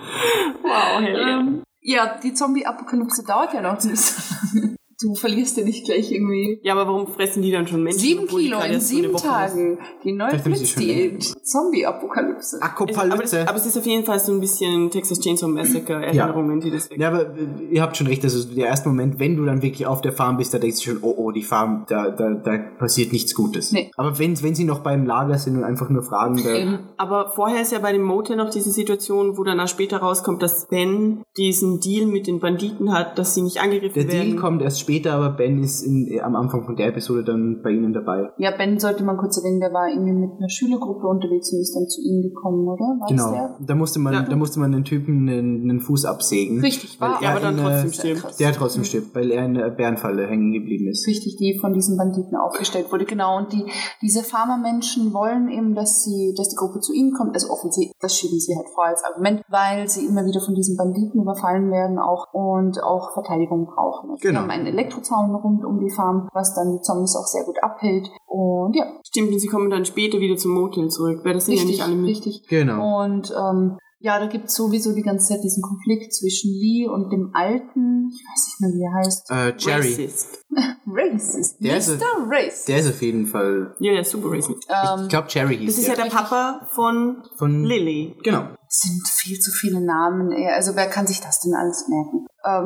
Wow, 0.62 0.99
hey. 0.99 1.16
ähm, 1.16 1.64
ja, 1.82 2.18
die 2.22 2.34
Zombie-Apokalypse 2.34 3.24
dauert 3.24 3.54
ja 3.54 3.62
noch 3.62 3.84
nicht 3.84 3.97
so 3.97 4.34
lange. 4.54 4.76
Du 5.02 5.16
verlierst 5.16 5.58
ja 5.58 5.64
nicht 5.64 5.86
gleich 5.86 6.12
irgendwie 6.12 6.60
Ja, 6.64 6.74
aber 6.74 6.88
warum 6.88 7.08
fressen 7.08 7.41
die 7.41 7.52
dann 7.52 7.68
schon 7.68 7.84
Menschen? 7.84 8.00
sieben 8.00 8.28
Kilo 8.28 8.60
in 8.62 8.80
sieben 8.80 9.16
Tagen. 9.16 9.80
Die 10.04 10.12
neue 10.12 10.38
Blitzdiät. 10.38 11.34
Zombie-Apokalypse. 11.44 12.58
ist? 12.58 12.64
Aber, 12.64 13.50
aber 13.50 13.58
es 13.58 13.66
ist 13.66 13.78
auf 13.78 13.86
jeden 13.86 14.06
Fall 14.06 14.20
so 14.20 14.32
ein 14.32 14.39
bisschen 14.39 14.89
Texas 14.89 15.20
Chainsaw 15.20 15.48
Massacre 15.48 16.06
Erinnerungen, 16.06 16.60
die 16.60 16.72
das 16.72 16.89
Ja, 16.96 17.10
aber 17.10 17.36
äh, 17.36 17.48
ihr 17.72 17.82
habt 17.82 17.98
schon 17.98 18.08
recht, 18.08 18.24
also 18.24 18.54
der 18.54 18.68
erste 18.68 18.89
Moment, 18.89 19.20
wenn 19.20 19.36
du 19.36 19.46
dann 19.46 19.62
wirklich 19.62 19.86
auf 19.86 20.02
der 20.02 20.12
Farm 20.14 20.38
bist, 20.38 20.54
da 20.54 20.60
denkst 20.60 20.80
du 20.84 20.91
schon, 20.91 21.00
oh, 21.02 21.14
oh, 21.18 21.32
die 21.32 21.44
Farm, 21.44 21.86
da, 21.88 22.10
da, 22.10 22.32
da 22.32 22.58
passiert 22.78 23.12
nichts 23.12 23.34
Gutes. 23.34 23.72
Nee. 23.72 23.91
Aber 23.98 24.20
wenn, 24.20 24.41
wenn 24.41 24.56
sie 24.56 24.64
noch 24.64 24.80
beim 24.80 25.06
Lager 25.06 25.38
sind 25.38 25.58
und 25.58 25.64
einfach 25.64 25.89
nur 25.89 26.04
fragen, 26.04 26.41
da, 26.44 26.54
Eben. 26.54 26.80
Aber 26.98 27.30
vorher 27.30 27.62
ist 27.62 27.72
ja 27.72 27.80
bei 27.80 27.91
dem 27.91 28.04
Motel 28.04 28.36
noch 28.36 28.50
diese 28.50 28.72
Situation, 28.72 29.38
wo 29.38 29.44
danach 29.44 29.68
später 29.68 29.98
rauskommt, 29.98 30.41
dass 30.41 30.68
Ben 30.68 31.24
diesen 31.38 31.80
Deal 31.80 32.06
mit 32.06 32.28
den 32.28 32.39
Banditen 32.39 32.94
hat, 32.94 33.18
dass 33.18 33.36
sie 33.36 33.41
nicht 33.41 33.60
angegriffen 33.60 33.94
der 33.94 34.14
werden. 34.14 34.32
Deal 34.32 34.39
kommt 34.39 34.62
erst 34.62 34.82
später, 34.84 35.14
aber 35.14 35.32
Ben 35.32 35.62
ist 35.64 35.82
in, 35.84 36.08
äh, 36.08 36.20
am 36.22 36.36
Anfang 36.36 36.64
von 36.66 36.76
der 36.76 36.88
Episode 36.88 37.24
dann 37.24 37.62
bei 37.64 37.72
ihnen 37.72 37.94
dabei. 37.94 38.30
Ja, 38.38 38.52
Ben 38.56 38.78
sollte 38.80 39.04
man 39.04 39.18
kurz 39.18 39.38
erwähnen, 39.38 39.60
der 39.60 39.72
war 39.74 39.88
irgendwie 39.90 40.14
mit 40.14 40.32
einer 40.38 40.50
Schülergruppe 40.50 41.08
unterwegs 41.08 41.52
und 41.54 41.60
ist 41.62 41.76
dann 41.76 41.88
zu 41.88 42.02
ihnen 42.02 42.22
gekommen, 42.22 42.68
oder? 42.68 42.86
War 43.00 43.08
Genau. 43.10 43.32
der? 43.32 43.58
Da 43.66 43.76
musste 43.76 44.00
man, 44.00 44.14
Ja. 44.14 44.22
da 44.24 44.36
musste 44.36 44.60
man 44.60 44.72
den 44.72 44.84
Typen 44.84 45.28
einen, 45.30 45.70
einen 45.70 45.80
Fuß 45.82 46.06
absägen. 46.06 46.60
Richtig, 46.62 47.00
weil 47.00 47.10
war 47.12 47.22
er 47.22 47.32
aber 47.32 47.40
dann 47.40 47.58
in, 47.58 47.64
trotzdem 47.64 47.90
äh, 47.90 47.94
stirbt. 47.94 48.22
krass. 48.22 48.38
Der 48.38 48.52
trotzdem 48.54 48.84
stirbt, 48.84 49.16
weil 49.16 49.32
er 49.32 49.46
in 49.46 49.54
der 49.56 49.70
Bärenfalle 49.70 50.28
hängen 50.28 50.52
geblieben 50.54 50.88
ist. 50.90 51.08
richtig, 51.08 51.38
die 51.38 51.58
von 51.60 51.74
diesen 51.74 51.98
Banditen 51.98 52.36
aufgestellt 52.38 52.92
wurde, 52.92 53.06
genau. 53.06 53.38
Und 53.38 53.54
die, 53.54 53.64
diese 54.02 54.24
Farmermenschen 54.24 55.14
wollen 55.14 55.50
eben, 55.50 55.76
dass 55.76 56.04
sie, 56.04 56.34
dass 56.38 56.50
die 56.50 56.56
Gruppe 56.56 56.80
zu 56.80 56.94
ihnen 56.94 57.14
kommt. 57.14 57.34
Also 57.34 57.50
offensichtlich, 57.50 57.96
das 58.02 58.16
schieben 58.18 58.40
sie 58.40 58.56
halt 58.56 58.68
vor 58.74 58.86
als 58.86 59.04
Argument, 59.04 59.42
weil 59.50 59.88
sie 59.88 60.06
immer 60.06 60.26
wieder 60.26 60.42
von 60.42 60.54
diesen 60.56 60.76
Banditen 60.78 61.22
überfallen 61.22 61.72
werden 61.72 62.00
auch 62.00 62.28
und 62.34 62.82
auch 62.84 63.14
Verteidigung 63.14 63.66
brauchen. 63.66 64.12
Also 64.12 64.20
Genau. 64.22 64.40
Sie 64.40 64.44
haben 64.44 64.50
einen 64.52 64.68
Elektrozaun 64.74 65.34
rund 65.36 65.63
um 65.65 65.80
die 65.80 65.89
Farm, 65.93 66.28
was 66.34 66.53
dann 66.55 66.71
die 66.76 66.82
Zombies 66.82 67.15
auch 67.15 67.28
sehr 67.28 67.43
gut 67.45 67.57
abhält. 67.63 68.07
Und 68.28 68.76
ja, 68.76 68.86
Stimmt, 69.07 69.32
und 69.32 69.39
sie 69.39 69.47
kommen 69.47 69.69
dann 69.69 69.86
später 69.86 70.19
wieder 70.19 70.36
zum 70.38 70.51
Motel 70.53 70.89
zurück, 70.89 71.21
weil 71.24 71.34
das 71.34 71.45
sind 71.45 71.55
ja 71.55 71.61
richtig, 71.61 71.78
nicht 71.78 71.84
alle 71.86 71.95
mit. 71.95 72.09
richtig. 72.09 72.45
Genau. 72.49 73.03
Und 73.03 73.32
ähm, 73.32 73.78
ja, 73.99 74.19
da 74.19 74.26
gibt 74.26 74.45
es 74.49 74.55
sowieso 74.55 74.93
die 74.93 75.01
ganze 75.01 75.30
Zeit 75.34 75.43
diesen 75.45 75.61
Konflikt 75.63 76.13
zwischen 76.13 76.51
Lee 76.51 76.88
und 76.89 77.09
dem 77.13 77.32
alten, 77.34 78.09
ich 78.13 78.21
weiß 78.21 78.47
nicht 78.47 78.59
mehr, 78.59 78.71
wie 78.74 78.84
er 78.84 78.93
heißt, 78.99 79.32
Äh, 79.32 79.53
Jerry, 79.57 79.91
Racist. 79.93 80.43
Racist. 80.86 81.63
Der 81.63 81.78
ist- 81.78 81.89
Mr. 81.99 82.28
Racist. 82.30 82.67
der 82.67 82.80
ist 82.80 82.89
auf 82.89 83.01
jeden 83.01 83.28
Fall, 83.28 83.74
Ja, 83.80 83.93
der 83.93 84.01
ist 84.01 84.11
super 84.11 84.32
racist. 84.32 84.67
ähm, 84.69 85.03
ich 85.03 85.07
glaube 85.09 85.28
Jerry 85.30 85.57
hieß 85.57 85.67
Das 85.67 85.78
ist 85.78 85.88
ja 85.88 85.95
der. 85.95 86.05
der 86.05 86.11
Papa 86.11 86.67
von 86.74 87.24
Von, 87.38 87.63
Lily. 87.63 88.17
genau. 88.24 88.47
sind 88.67 89.07
viel 89.07 89.39
zu 89.39 89.51
viele 89.51 89.80
Namen. 89.80 90.32
ey. 90.34 90.49
Also 90.53 90.76
wer 90.76 90.88
kann 90.88 91.07
sich 91.07 91.21
das 91.21 91.39
denn 91.39 91.53
alles 91.53 91.88
merken? 91.88 92.26
Ähm, 92.45 92.65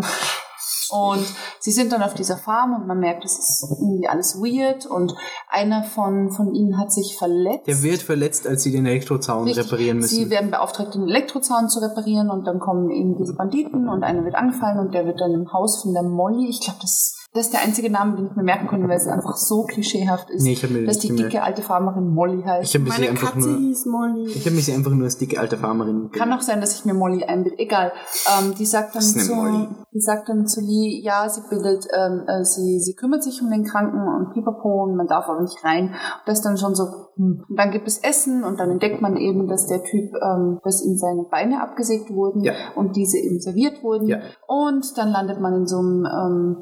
und 0.91 1.25
sie 1.59 1.71
sind 1.71 1.91
dann 1.91 2.03
auf 2.03 2.13
dieser 2.13 2.38
Farm 2.38 2.73
und 2.73 2.88
man 2.88 2.99
merkt, 2.99 3.25
es 3.25 3.38
ist 3.38 3.65
irgendwie 3.69 4.07
alles 4.07 4.35
weird 4.35 4.85
und 4.85 5.13
einer 5.49 5.83
von, 5.83 6.31
von 6.31 6.53
ihnen 6.53 6.77
hat 6.77 6.91
sich 6.91 7.17
verletzt. 7.17 7.67
Der 7.67 7.81
wird 7.83 8.01
verletzt, 8.01 8.47
als 8.47 8.63
sie 8.63 8.71
den 8.71 8.85
Elektrozaun 8.85 9.45
Richtig. 9.45 9.65
reparieren 9.65 9.97
müssen. 9.97 10.15
Sie 10.15 10.29
werden 10.29 10.51
beauftragt, 10.51 10.95
den 10.95 11.07
Elektrozaun 11.07 11.69
zu 11.69 11.79
reparieren 11.79 12.29
und 12.29 12.45
dann 12.45 12.59
kommen 12.59 12.89
eben 12.91 13.17
diese 13.17 13.33
Banditen 13.33 13.89
und 13.89 14.03
einer 14.03 14.23
wird 14.23 14.35
angefallen 14.35 14.79
und 14.79 14.93
der 14.93 15.05
wird 15.05 15.19
dann 15.19 15.31
im 15.31 15.51
Haus 15.53 15.81
von 15.81 15.93
der 15.93 16.03
Molly, 16.03 16.49
ich 16.49 16.61
glaube, 16.61 16.79
das 16.81 16.91
ist, 16.91 17.16
das 17.38 17.45
ist 17.47 17.53
der 17.53 17.61
einzige 17.61 17.89
Name, 17.89 18.15
den 18.17 18.25
ich 18.27 18.35
mir 18.35 18.43
merken 18.43 18.67
konnte, 18.67 18.88
weil 18.88 18.97
es 18.97 19.07
einfach 19.07 19.38
so 19.38 19.63
klischeehaft 19.63 20.29
ist, 20.29 20.43
Nee, 20.43 20.53
ich 20.53 20.69
mir 20.69 20.85
dass 20.85 20.99
die 20.99 21.07
gemerkt. 21.09 21.31
dicke 21.33 21.43
alte 21.43 21.61
Farmerin 21.61 22.09
Molly 22.13 22.41
heißt. 22.43 22.75
ich 22.75 22.81
Meine 22.81 23.09
einfach 23.09 23.33
Katze 23.33 23.49
nur, 23.49 23.57
hieß 23.59 23.85
Molly. 23.85 24.25
ich 24.25 24.45
habe 24.45 24.55
mir 24.55 24.61
sie 24.61 24.73
einfach 24.73 24.91
nur 24.91 25.05
als 25.05 25.17
dicke 25.17 25.39
alte 25.39 25.57
Farmerin. 25.57 26.09
Kann 26.11 26.33
auch 26.33 26.41
sein, 26.41 26.59
dass 26.61 26.77
ich 26.79 26.85
mir 26.85 26.93
Molly 26.93 27.23
einbilde. 27.23 27.57
Egal. 27.59 27.91
Ähm, 28.39 28.53
die 28.55 28.65
sagt 28.65 28.95
dann 28.95 29.01
zu, 29.01 29.33
Molly. 29.35 29.67
die 29.93 30.01
sagt 30.01 30.27
dann 30.29 30.47
zu 30.47 30.61
Lee, 30.61 30.99
ja, 31.03 31.29
sie 31.29 31.41
bildet, 31.49 31.85
ähm, 31.95 32.23
äh, 32.27 32.43
sie, 32.43 32.79
sie 32.79 32.95
kümmert 32.95 33.23
sich 33.23 33.41
um 33.41 33.49
den 33.49 33.63
Kranken 33.63 33.99
und 34.01 34.33
Pipapo 34.33 34.83
und 34.83 34.95
man 34.95 35.07
darf 35.07 35.29
aber 35.29 35.41
nicht 35.41 35.63
rein. 35.63 35.85
Und 35.89 35.93
das 36.25 36.39
ist 36.39 36.45
dann 36.45 36.57
schon 36.57 36.75
so, 36.75 36.85
hm. 37.15 37.43
Und 37.49 37.55
dann 37.57 37.71
gibt 37.71 37.88
es 37.88 37.97
Essen 37.97 38.43
und 38.43 38.59
dann 38.59 38.69
entdeckt 38.71 39.01
man 39.01 39.17
eben, 39.17 39.47
dass 39.47 39.65
der 39.67 39.83
Typ, 39.83 40.11
ähm, 40.21 40.59
dass 40.63 40.83
ihm 40.85 40.97
seine 40.97 41.23
Beine 41.31 41.61
abgesägt 41.63 42.11
wurden 42.11 42.43
Ja. 42.43 42.53
und 42.75 42.95
diese 42.95 43.17
eben 43.17 43.39
serviert 43.39 43.81
wurden. 43.83 44.07
Ja. 44.07 44.19
Und 44.47 44.97
dann 44.97 45.09
landet 45.09 45.39
man 45.41 45.53
in 45.53 45.65
so 45.67 45.79
einem 45.79 46.05
ähm, 46.05 46.57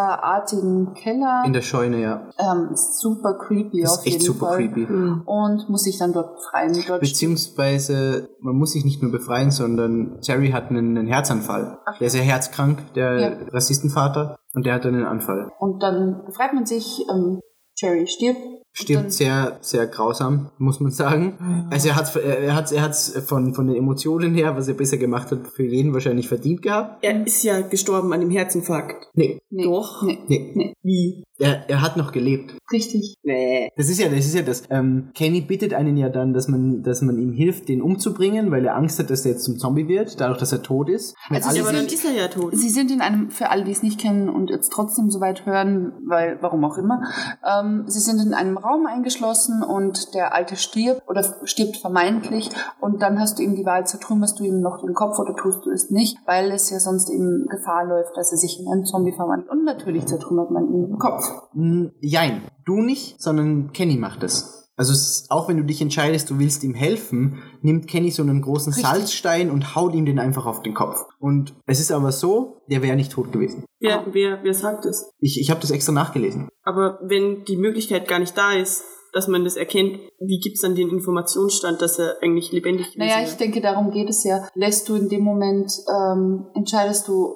Metzgerartigen 0.00 0.94
Keller. 0.94 1.42
In 1.46 1.52
der 1.52 1.62
Scheune, 1.62 2.00
ja. 2.00 2.28
ähm, 2.38 2.70
super 2.74 3.34
creepy 3.34 3.82
Das 3.82 3.92
auf 3.92 3.98
ist 4.00 4.06
echt 4.06 4.12
jeden 4.22 4.24
super 4.26 4.46
Fall. 4.46 4.56
creepy. 4.58 4.86
Und 5.24 5.68
muss 5.68 5.82
sich 5.84 5.98
dann 5.98 6.12
dort 6.12 6.36
befreien. 6.36 6.76
Dort 6.86 7.00
Beziehungsweise, 7.00 8.28
man 8.40 8.56
muss 8.56 8.72
sich 8.72 8.84
nicht 8.84 9.02
nur 9.02 9.12
befreien, 9.12 9.50
sondern 9.50 10.18
Jerry 10.22 10.50
hat 10.50 10.70
einen, 10.70 10.96
einen 10.96 11.08
Herzanfall. 11.08 11.78
Der 11.98 12.06
ist 12.06 12.14
ja 12.16 12.22
herzkrank, 12.22 12.92
der 12.94 13.18
Ja. 13.20 13.32
Rassistenvater, 13.52 14.36
und 14.54 14.66
der 14.66 14.74
hat 14.74 14.84
dann 14.84 14.94
einen 14.94 15.06
Anfall. 15.06 15.50
Und 15.58 15.82
dann 15.82 16.24
befreit 16.26 16.52
man 16.54 16.66
sich, 16.66 17.04
ähm, 17.10 17.40
Jerry 17.76 18.06
stirbt. 18.06 18.40
Stirbt 18.72 19.04
dann- 19.04 19.10
sehr, 19.10 19.58
sehr 19.60 19.86
grausam, 19.86 20.50
muss 20.58 20.80
man 20.80 20.92
sagen. 20.92 21.66
Also 21.70 21.88
er 21.88 21.96
hat 21.96 22.14
er 22.16 22.54
hat 22.54 22.70
er 22.72 22.82
hat's 22.82 23.12
von, 23.26 23.54
von 23.54 23.66
den 23.66 23.76
Emotionen 23.76 24.34
her, 24.34 24.56
was 24.56 24.68
er 24.68 24.74
besser 24.74 24.96
gemacht 24.96 25.30
hat, 25.30 25.48
für 25.48 25.64
jeden 25.64 25.92
wahrscheinlich 25.92 26.28
verdient 26.28 26.62
gehabt. 26.62 27.02
Er 27.04 27.26
ist 27.26 27.42
ja 27.42 27.60
gestorben 27.62 28.12
an 28.12 28.20
dem 28.20 28.30
Herzinfarkt. 28.30 29.08
Nee, 29.14 29.40
Nee. 29.50 29.64
Doch. 29.64 30.02
Nee. 30.28 30.52
nee. 30.54 30.74
Wie? 30.82 31.24
Er, 31.38 31.68
er 31.68 31.80
hat 31.82 31.96
noch 31.96 32.12
gelebt. 32.12 32.54
Richtig. 32.72 33.14
Nee. 33.24 33.70
Das 33.76 33.88
ist 33.88 33.98
ja, 33.98 34.08
das 34.08 34.26
ist 34.26 34.34
ja 34.34 34.42
das. 34.42 34.62
Ähm, 34.70 35.10
Kenny 35.14 35.40
bittet 35.40 35.74
einen 35.74 35.96
ja 35.96 36.08
dann, 36.08 36.32
dass 36.32 36.46
man, 36.48 36.82
dass 36.82 37.00
man 37.02 37.18
ihm 37.18 37.32
hilft, 37.32 37.68
den 37.68 37.82
umzubringen, 37.82 38.50
weil 38.50 38.64
er 38.66 38.76
Angst 38.76 38.98
hat, 38.98 39.10
dass 39.10 39.24
er 39.24 39.32
jetzt 39.32 39.44
zum 39.44 39.58
Zombie 39.58 39.88
wird, 39.88 40.20
dadurch, 40.20 40.38
dass 40.38 40.52
er 40.52 40.62
tot 40.62 40.88
ist. 40.88 41.16
Also 41.30 41.48
alle 41.48 41.58
Ja, 41.58 41.64
aber 41.64 41.72
dann 41.72 41.86
ist 41.86 42.04
er 42.04 42.12
ja 42.12 42.28
tot. 42.28 42.56
Sie 42.56 42.68
sind 42.68 42.90
in 42.90 43.00
einem, 43.00 43.30
für 43.30 43.48
alle, 43.50 43.64
die 43.64 43.72
es 43.72 43.82
nicht 43.82 43.98
kennen 43.98 44.28
und 44.28 44.50
jetzt 44.50 44.70
trotzdem 44.70 45.10
soweit 45.10 45.46
hören, 45.46 45.92
weil, 46.06 46.38
warum 46.42 46.64
auch 46.64 46.76
immer, 46.78 47.00
ähm, 47.44 47.84
sie 47.86 48.00
sind 48.00 48.20
in 48.24 48.34
einem 48.34 48.58
Raum 48.60 48.86
eingeschlossen 48.86 49.62
und 49.62 50.14
der 50.14 50.34
Alte 50.34 50.56
stirbt 50.56 51.02
oder 51.08 51.24
stirbt 51.44 51.76
vermeintlich 51.76 52.50
und 52.80 53.02
dann 53.02 53.18
hast 53.18 53.38
du 53.38 53.42
ihm 53.42 53.56
die 53.56 53.64
Wahl, 53.64 53.86
zertrümmerst 53.86 54.38
du 54.38 54.44
ihm 54.44 54.60
noch 54.60 54.80
den 54.80 54.94
Kopf 54.94 55.18
oder 55.18 55.34
tust 55.34 55.66
du 55.66 55.70
es 55.70 55.90
nicht, 55.90 56.18
weil 56.26 56.50
es 56.52 56.70
ja 56.70 56.78
sonst 56.78 57.10
eben 57.10 57.46
Gefahr 57.48 57.84
läuft, 57.84 58.16
dass 58.16 58.32
er 58.32 58.38
sich 58.38 58.60
in 58.60 58.68
einen 58.70 58.84
Zombie 58.84 59.12
verwandelt 59.12 59.50
und 59.50 59.64
natürlich 59.64 60.06
zertrümmert 60.06 60.50
man 60.50 60.68
ihm 60.72 60.86
den 60.86 60.98
Kopf. 60.98 61.24
Mm, 61.54 61.86
Jein, 62.00 62.42
du 62.64 62.80
nicht, 62.80 63.20
sondern 63.20 63.72
Kenny 63.72 63.96
macht 63.96 64.22
es. 64.22 64.59
Also 64.80 64.94
es 64.94 65.10
ist, 65.10 65.30
auch 65.30 65.46
wenn 65.46 65.58
du 65.58 65.62
dich 65.62 65.82
entscheidest, 65.82 66.30
du 66.30 66.38
willst 66.38 66.64
ihm 66.64 66.72
helfen, 66.72 67.42
nimmt 67.60 67.86
Kenny 67.86 68.10
so 68.10 68.22
einen 68.22 68.40
großen 68.40 68.72
Richtig. 68.72 68.90
Salzstein 68.90 69.50
und 69.50 69.76
haut 69.76 69.94
ihm 69.94 70.06
den 70.06 70.18
einfach 70.18 70.46
auf 70.46 70.62
den 70.62 70.72
Kopf. 70.72 71.04
Und 71.18 71.52
es 71.66 71.80
ist 71.80 71.92
aber 71.92 72.12
so, 72.12 72.62
der 72.70 72.80
wäre 72.80 72.96
nicht 72.96 73.12
tot 73.12 73.30
gewesen. 73.30 73.66
Wer, 73.78 74.06
wer, 74.12 74.42
wer 74.42 74.54
sagt 74.54 74.86
das? 74.86 75.12
Ich, 75.20 75.38
ich 75.38 75.50
habe 75.50 75.60
das 75.60 75.70
extra 75.70 75.92
nachgelesen. 75.92 76.48
Aber 76.62 76.98
wenn 77.02 77.44
die 77.44 77.58
Möglichkeit 77.58 78.08
gar 78.08 78.20
nicht 78.20 78.38
da 78.38 78.54
ist, 78.54 78.82
dass 79.12 79.28
man 79.28 79.44
das 79.44 79.56
erkennt, 79.56 79.98
wie 80.18 80.40
gibt's 80.40 80.62
dann 80.62 80.74
den 80.74 80.88
Informationsstand, 80.88 81.82
dass 81.82 81.98
er 81.98 82.16
eigentlich 82.22 82.50
lebendig 82.50 82.94
gewesen 82.94 83.06
Naja, 83.06 83.22
ich 83.22 83.34
denke, 83.34 83.60
darum 83.60 83.90
geht 83.90 84.08
es 84.08 84.24
ja. 84.24 84.48
Lässt 84.54 84.88
du 84.88 84.94
in 84.94 85.10
dem 85.10 85.24
Moment, 85.24 85.70
ähm, 85.94 86.46
entscheidest 86.54 87.06
du 87.06 87.34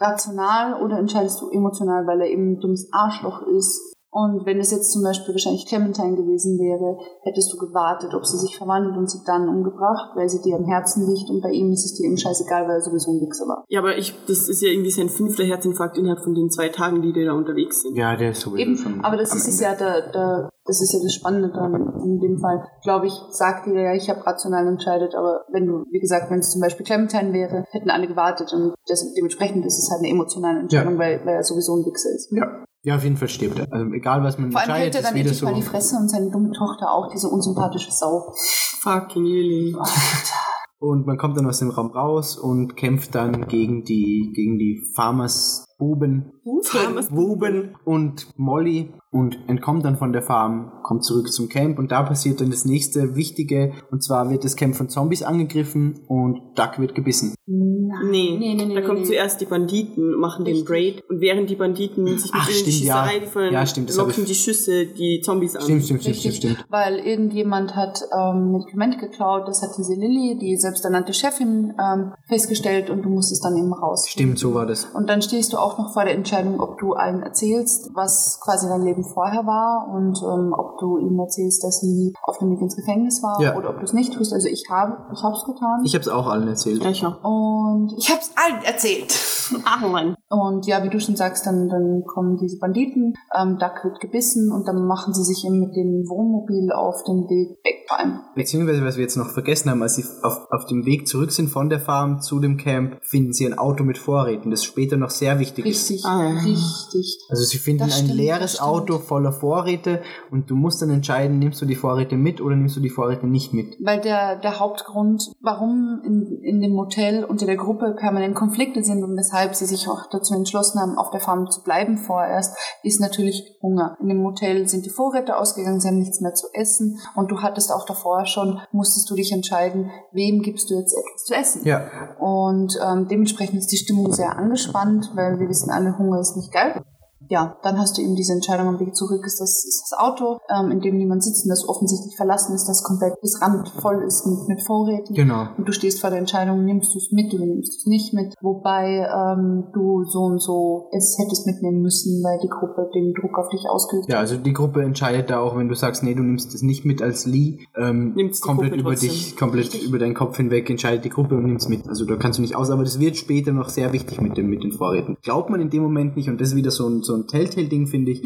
rational 0.00 0.82
oder 0.82 0.98
entscheidest 0.98 1.42
du 1.42 1.50
emotional, 1.50 2.06
weil 2.06 2.22
er 2.22 2.28
eben 2.28 2.52
ein 2.52 2.60
dummes 2.60 2.88
Arschloch 2.90 3.42
ist. 3.48 3.95
Und 4.16 4.46
wenn 4.46 4.58
es 4.58 4.70
jetzt 4.70 4.92
zum 4.92 5.02
Beispiel 5.02 5.34
wahrscheinlich 5.34 5.66
Clementine 5.66 6.16
gewesen 6.16 6.56
wäre, 6.56 6.96
hättest 7.20 7.52
du 7.52 7.58
gewartet, 7.58 8.14
ob 8.14 8.24
sie 8.24 8.38
sich 8.38 8.56
verwandelt 8.56 8.96
und 8.96 9.10
sie 9.10 9.20
dann 9.26 9.46
umgebracht, 9.46 10.16
weil 10.16 10.26
sie 10.26 10.40
dir 10.40 10.56
am 10.56 10.64
Herzen 10.64 11.04
liegt 11.06 11.28
und 11.28 11.42
bei 11.42 11.50
ihm 11.50 11.70
ist 11.70 11.84
es 11.84 11.94
dir 11.96 12.06
eben 12.06 12.16
scheißegal, 12.16 12.64
weil 12.64 12.76
er 12.76 12.80
sowieso 12.80 13.12
ein 13.12 13.20
Wichser 13.20 13.44
war. 13.44 13.64
Ja, 13.68 13.80
aber 13.80 13.98
ich, 13.98 14.16
das 14.26 14.48
ist 14.48 14.62
ja 14.62 14.68
irgendwie 14.72 14.90
sein 14.90 15.10
fünfter 15.10 15.44
Herzinfarkt 15.44 15.98
innerhalb 15.98 16.24
von 16.24 16.32
den 16.32 16.48
zwei 16.48 16.70
Tagen, 16.70 17.02
die 17.02 17.12
die 17.12 17.26
da 17.26 17.34
unterwegs 17.34 17.82
sind. 17.82 17.94
Ja, 17.94 18.16
der 18.16 18.30
ist 18.30 18.40
sowieso 18.40 18.56
Eben, 18.56 18.76
schon. 18.78 19.04
aber 19.04 19.18
das 19.18 19.32
am 19.32 19.36
ist 19.36 19.48
es 19.48 19.60
Ende. 19.60 19.84
ja 19.84 20.00
der, 20.00 20.12
der, 20.12 20.48
das 20.64 20.80
ist 20.80 20.94
ja 20.94 20.98
das 21.02 21.12
Spannende 21.12 21.50
dran. 21.50 21.74
In 22.02 22.18
dem 22.18 22.38
Fall, 22.38 22.64
glaube 22.84 23.08
ich, 23.08 23.14
sagt 23.32 23.66
dir 23.66 23.78
ja, 23.78 23.92
ich 23.92 24.08
habe 24.08 24.24
rational 24.24 24.66
entscheidet, 24.66 25.14
aber 25.14 25.44
wenn 25.52 25.66
du, 25.66 25.84
wie 25.92 26.00
gesagt, 26.00 26.30
wenn 26.30 26.38
es 26.38 26.48
zum 26.48 26.62
Beispiel 26.62 26.86
Clementine 26.86 27.34
wäre, 27.34 27.64
hätten 27.70 27.90
alle 27.90 28.08
gewartet 28.08 28.50
und 28.54 28.72
das, 28.88 29.12
dementsprechend 29.12 29.66
ist 29.66 29.76
es 29.78 29.90
halt 29.90 30.00
eine 30.00 30.08
emotionale 30.08 30.60
Entscheidung, 30.60 30.96
weil, 30.96 31.20
weil 31.26 31.34
er 31.36 31.44
sowieso 31.44 31.76
ein 31.76 31.84
Wichser 31.84 32.08
ist. 32.16 32.32
Ja. 32.32 32.64
Ja, 32.86 32.94
auf 32.94 33.02
jeden 33.02 33.16
Fall 33.16 33.28
stirbt 33.28 33.58
er. 33.58 33.66
Also 33.72 33.92
egal, 33.92 34.22
was 34.22 34.38
man 34.38 34.52
Vor 34.52 34.60
allem 34.60 34.76
hält 34.76 34.94
er 34.94 35.02
dann 35.02 35.16
endlich 35.16 35.36
so. 35.36 35.46
mal 35.46 35.54
die 35.54 35.62
Fresse 35.62 35.96
und 35.96 36.08
seine 36.08 36.30
dumme 36.30 36.52
Tochter 36.52 36.92
auch, 36.92 37.10
diese 37.12 37.28
unsympathische 37.28 37.90
Sau. 37.90 38.32
Fucking 38.80 39.24
Lily. 39.24 39.76
Und 40.78 41.06
man 41.06 41.16
kommt 41.16 41.36
dann 41.36 41.46
aus 41.46 41.58
dem 41.58 41.70
Raum 41.70 41.90
raus 41.90 42.36
und 42.36 42.76
kämpft 42.76 43.14
dann 43.14 43.48
gegen 43.48 43.82
die, 43.84 44.30
gegen 44.34 44.58
die 44.58 44.84
Farmers 44.94 45.64
Buben, 45.78 46.32
Farmers 46.62 47.08
Buben 47.08 47.76
und 47.84 48.28
Molly 48.36 48.92
und 49.10 49.38
entkommt 49.46 49.84
dann 49.84 49.96
von 49.96 50.12
der 50.12 50.22
Farm, 50.22 50.72
kommt 50.82 51.04
zurück 51.04 51.32
zum 51.32 51.48
Camp 51.48 51.78
und 51.78 51.92
da 51.92 52.02
passiert 52.02 52.40
dann 52.40 52.50
das 52.50 52.64
nächste 52.64 53.14
Wichtige 53.14 53.72
und 53.90 54.02
zwar 54.02 54.30
wird 54.30 54.44
das 54.44 54.56
Camp 54.56 54.74
von 54.74 54.88
Zombies 54.88 55.22
angegriffen 55.22 56.00
und 56.08 56.40
Duck 56.56 56.78
wird 56.78 56.94
gebissen. 56.94 57.34
Nein. 57.46 58.10
Nee, 58.10 58.36
nee, 58.38 58.54
nee, 58.54 58.66
nee 58.66 58.74
da 58.74 58.82
kommen 58.82 59.00
nee. 59.00 59.06
zuerst 59.06 59.40
die 59.40 59.44
Banditen, 59.44 60.14
und 60.14 60.20
machen 60.20 60.44
den 60.44 60.54
Richtig. 60.56 60.70
Raid 60.70 61.04
und 61.08 61.20
während 61.20 61.48
die 61.50 61.56
Banditen 61.56 62.06
sich 62.18 62.32
mit 62.32 62.42
Ach, 62.42 62.50
stimmt, 62.50 62.82
ja. 62.82 63.06
Schießerei 63.08 63.50
Ja, 63.50 63.66
stimmt, 63.66 63.88
das 63.88 63.98
hab 63.98 64.08
locken 64.08 64.24
die 64.24 64.34
Schüsse 64.34 64.86
die 64.86 65.20
Zombies 65.22 65.56
an. 65.56 65.62
Stimmt, 65.62 65.84
stimmt, 65.84 66.02
stimmt, 66.02 66.16
stimmt, 66.16 66.34
stimmt. 66.34 66.66
weil 66.68 66.98
irgendjemand 66.98 67.74
hat 67.74 68.00
ähm, 68.12 68.52
Medikament 68.52 68.98
geklaut, 68.98 69.46
das 69.46 69.62
hat 69.62 69.70
diese 69.78 69.94
Lilly, 69.94 70.38
die 70.40 70.56
selbsternannte 70.56 71.12
Chefin, 71.12 71.74
ähm, 71.80 72.12
festgestellt 72.28 72.90
und 72.90 73.02
du 73.02 73.08
musstest 73.08 73.44
dann 73.44 73.56
eben 73.56 73.72
raus. 73.72 74.06
Stimmt, 74.08 74.38
so 74.38 74.54
war 74.54 74.66
das. 74.66 74.86
Und 74.86 75.08
dann 75.08 75.22
stehst 75.22 75.52
du 75.52 75.58
auch 75.66 75.78
noch 75.78 75.92
vor 75.92 76.04
der 76.04 76.14
Entscheidung, 76.14 76.60
ob 76.60 76.78
du 76.78 76.92
allen 76.94 77.22
erzählst, 77.22 77.90
was 77.94 78.40
quasi 78.42 78.68
dein 78.68 78.82
Leben 78.82 79.02
vorher 79.04 79.44
war 79.46 79.88
und 79.92 80.18
ähm, 80.22 80.54
ob 80.56 80.78
du 80.78 80.98
ihnen 80.98 81.18
erzählst, 81.18 81.64
dass 81.64 81.80
sie 81.80 82.12
auf 82.22 82.38
dem 82.38 82.50
Weg 82.52 82.60
ins 82.60 82.76
Gefängnis 82.76 83.22
war 83.22 83.40
Ja. 83.42 83.56
oder 83.56 83.70
ob 83.70 83.78
du 83.78 83.84
es 83.84 83.92
nicht 83.92 84.12
tust. 84.14 84.32
Also 84.32 84.48
ich 84.48 84.64
habe, 84.70 84.96
ich 85.12 85.22
habe 85.22 85.34
es 85.34 85.44
getan. 85.44 85.80
Ich 85.84 85.94
habe 85.94 86.02
es 86.02 86.08
auch 86.08 86.28
allen 86.28 86.46
erzählt. 86.48 86.82
Ja, 86.84 86.90
ich 86.90 87.04
auch. 87.04 87.22
und 87.24 87.92
ich 87.98 88.08
habe 88.10 88.20
es 88.20 88.30
allen 88.36 88.62
erzählt. 88.64 89.14
Ach 89.64 89.80
Mann. 89.88 90.14
Und 90.28 90.66
ja, 90.66 90.82
wie 90.84 90.88
du 90.90 91.00
schon 91.00 91.16
sagst, 91.16 91.46
dann, 91.46 91.68
dann 91.68 92.04
kommen 92.06 92.36
diese 92.36 92.58
Banditen, 92.58 93.14
ähm, 93.36 93.58
Duck 93.58 93.84
wird 93.84 94.00
gebissen 94.00 94.52
und 94.52 94.66
dann 94.68 94.86
machen 94.86 95.14
sie 95.14 95.22
sich 95.24 95.44
eben 95.44 95.60
mit 95.60 95.74
dem 95.76 96.04
Wohnmobil 96.08 96.72
auf 96.72 97.02
den 97.04 97.28
Weg 97.28 97.58
weg. 97.64 97.86
Vor 97.88 97.98
allem 98.00 98.20
Beziehungsweise, 98.34 98.84
was 98.84 98.96
wir 98.96 99.02
jetzt 99.04 99.16
noch 99.16 99.30
vergessen 99.30 99.70
haben, 99.70 99.80
als 99.82 99.94
sie 99.94 100.04
auf, 100.24 100.48
auf 100.50 100.66
dem 100.66 100.84
Weg 100.84 101.06
zurück 101.06 101.30
sind 101.30 101.48
von 101.48 101.68
der 101.68 101.78
Farm 101.78 102.20
zu 102.20 102.40
dem 102.40 102.56
Camp, 102.56 102.98
finden 103.02 103.32
sie 103.32 103.46
ein 103.46 103.56
Auto 103.56 103.84
mit 103.84 103.96
Vorräten, 103.98 104.50
das 104.50 104.64
später 104.64 104.96
noch 104.96 105.10
sehr 105.10 105.38
wichtig 105.38 105.55
ist. 105.58 105.90
Richtig, 105.90 106.04
Ah, 106.04 106.22
ja. 106.22 106.40
richtig. 106.40 107.18
Also 107.28 107.44
sie 107.44 107.58
finden 107.58 107.84
Das 107.86 107.98
ein 107.98 108.04
stimmt, 108.06 108.14
leeres. 108.18 108.60
Auto 108.60 108.98
voller 108.98 109.32
Vorräte 109.32 110.02
und 110.30 110.50
du 110.50 110.56
musst 110.56 110.82
dann 110.82 110.90
entscheiden, 110.90 111.38
nimmst 111.38 111.60
du 111.62 111.66
die 111.66 111.74
Vorräte 111.74 112.16
mit 112.16 112.40
oder 112.40 112.56
nimmst 112.56 112.76
du 112.76 112.80
die 112.80 112.90
Vorräte 112.90 113.26
nicht 113.26 113.52
mit. 113.52 113.76
Weil 113.84 114.00
der, 114.00 114.36
der 114.40 114.58
Hauptgrund, 114.58 115.30
warum 115.40 116.00
in, 116.04 116.40
in 116.42 116.60
dem 116.60 116.76
Hotel 116.76 117.24
unter 117.24 117.46
der 117.46 117.56
Gruppe 117.56 117.94
permanent 117.98 118.34
Konflikte 118.34 118.82
sind 118.82 119.02
und 119.04 119.16
weshalb 119.16 119.54
sie 119.54 119.66
sich 119.66 119.88
auch 119.88 120.08
dazu 120.10 120.34
entschlossen 120.34 120.80
haben, 120.80 120.96
auf 120.98 121.10
der 121.10 121.20
Farm 121.20 121.50
zu 121.50 121.62
bleiben 121.62 121.98
vorerst, 121.98 122.56
ist 122.82 123.00
natürlich 123.00 123.56
Hunger. 123.62 123.96
In 124.00 124.08
dem 124.08 124.24
Hotel 124.24 124.68
sind 124.68 124.84
die 124.86 124.90
Vorräte 124.90 125.36
ausgegangen, 125.36 125.80
sie 125.80 125.88
haben 125.88 125.98
nichts 125.98 126.20
mehr 126.20 126.34
zu 126.34 126.46
essen 126.54 126.98
und 127.14 127.30
du 127.30 127.40
hattest 127.42 127.72
auch 127.72 127.84
davor 127.86 128.26
schon, 128.26 128.60
musstest 128.72 129.08
du 129.10 129.14
dich 129.14 129.32
entscheiden, 129.32 129.90
wem 130.12 130.42
gibst 130.42 130.70
du 130.70 130.74
jetzt 130.74 130.92
etwas 130.94 131.24
zu 131.24 131.34
essen. 131.34 131.62
Ja, 131.64 131.86
Und 132.18 132.78
ähm, 132.84 133.06
dementsprechend 133.08 133.58
ist 133.58 133.72
die 133.72 133.76
Stimmung 133.76 134.12
sehr 134.12 134.36
angespannt, 134.36 135.10
weil 135.14 135.38
wir 135.38 135.45
wissen 135.48 135.70
alle, 135.70 135.96
Hunger 135.98 136.20
ist 136.20 136.36
nicht 136.36 136.52
geil. 136.52 136.82
Ja, 137.28 137.56
dann 137.62 137.78
hast 137.78 137.98
du 137.98 138.02
eben 138.02 138.14
diese 138.16 138.32
Entscheidung 138.32 138.68
am 138.68 138.80
Weg 138.80 138.94
zurück, 138.94 139.24
ist 139.26 139.40
das, 139.40 139.64
ist 139.64 139.88
das 139.90 139.98
Auto, 139.98 140.38
ähm, 140.48 140.70
in 140.70 140.80
dem 140.80 140.96
niemand 140.96 141.22
sitzt 141.22 141.44
und 141.44 141.50
das 141.50 141.68
offensichtlich 141.68 142.16
verlassen 142.16 142.54
ist, 142.54 142.66
das 142.66 142.82
komplett 142.82 143.20
bis 143.20 143.40
Rand 143.40 143.68
voll 143.80 144.02
ist 144.06 144.26
mit, 144.26 144.48
mit 144.48 144.62
Vorräten. 144.66 145.14
genau. 145.14 145.48
Und 145.56 145.68
du 145.68 145.72
stehst 145.72 146.00
vor 146.00 146.10
der 146.10 146.18
Entscheidung, 146.18 146.64
nimmst 146.64 146.94
du 146.94 146.98
es 146.98 147.10
mit 147.12 147.32
oder 147.34 147.46
nimmst 147.46 147.72
du 147.72 147.76
es 147.78 147.86
nicht 147.86 148.14
mit. 148.14 148.34
Wobei 148.40 149.06
ähm, 149.06 149.64
du 149.72 150.04
so 150.04 150.20
und 150.20 150.40
so 150.40 150.88
es 150.92 151.16
hättest 151.18 151.46
mitnehmen 151.46 151.82
müssen, 151.82 152.22
weil 152.22 152.38
die 152.42 152.48
Gruppe 152.48 152.90
den 152.94 153.14
Druck 153.14 153.38
auf 153.38 153.48
dich 153.48 153.68
ausgeübt 153.68 154.08
Ja, 154.08 154.18
also 154.18 154.36
die 154.36 154.52
Gruppe 154.52 154.82
entscheidet 154.82 155.30
da 155.30 155.40
auch, 155.40 155.56
wenn 155.56 155.68
du 155.68 155.74
sagst, 155.74 156.02
nee, 156.02 156.14
du 156.14 156.22
nimmst 156.22 156.54
es 156.54 156.62
nicht 156.62 156.84
mit 156.84 157.02
als 157.02 157.26
Lee, 157.26 157.58
ähm, 157.76 158.14
Nimmt's 158.14 158.40
die 158.40 158.46
komplett 158.46 158.76
über 158.76 158.94
dich, 158.94 159.36
komplett 159.36 159.66
Richtig. 159.66 159.88
über 159.88 159.98
deinen 159.98 160.14
Kopf 160.14 160.36
hinweg 160.36 160.68
entscheidet 160.70 161.04
die 161.04 161.10
Gruppe 161.10 161.36
und 161.36 161.44
nimmst 161.44 161.68
mit. 161.68 161.88
Also 161.88 162.04
da 162.04 162.16
kannst 162.16 162.38
du 162.38 162.42
nicht 162.42 162.56
aus, 162.56 162.70
aber 162.70 162.84
das 162.84 162.98
wird 163.00 163.16
später 163.16 163.52
noch 163.52 163.68
sehr 163.68 163.92
wichtig 163.92 164.20
mit 164.20 164.36
dem 164.36 164.48
mit 164.48 164.62
den 164.62 164.72
Vorräten. 164.72 165.16
Glaubt 165.22 165.50
man 165.50 165.60
in 165.60 165.70
dem 165.70 165.82
Moment 165.82 166.16
nicht 166.16 166.28
und 166.28 166.40
das 166.40 166.48
ist 166.48 166.56
wieder 166.56 166.70
so 166.70 166.88
ein 166.88 167.02
so 167.02 167.15
ein 167.16 167.26
Telltale-Ding, 167.26 167.86
finde 167.86 168.12
ich. 168.12 168.22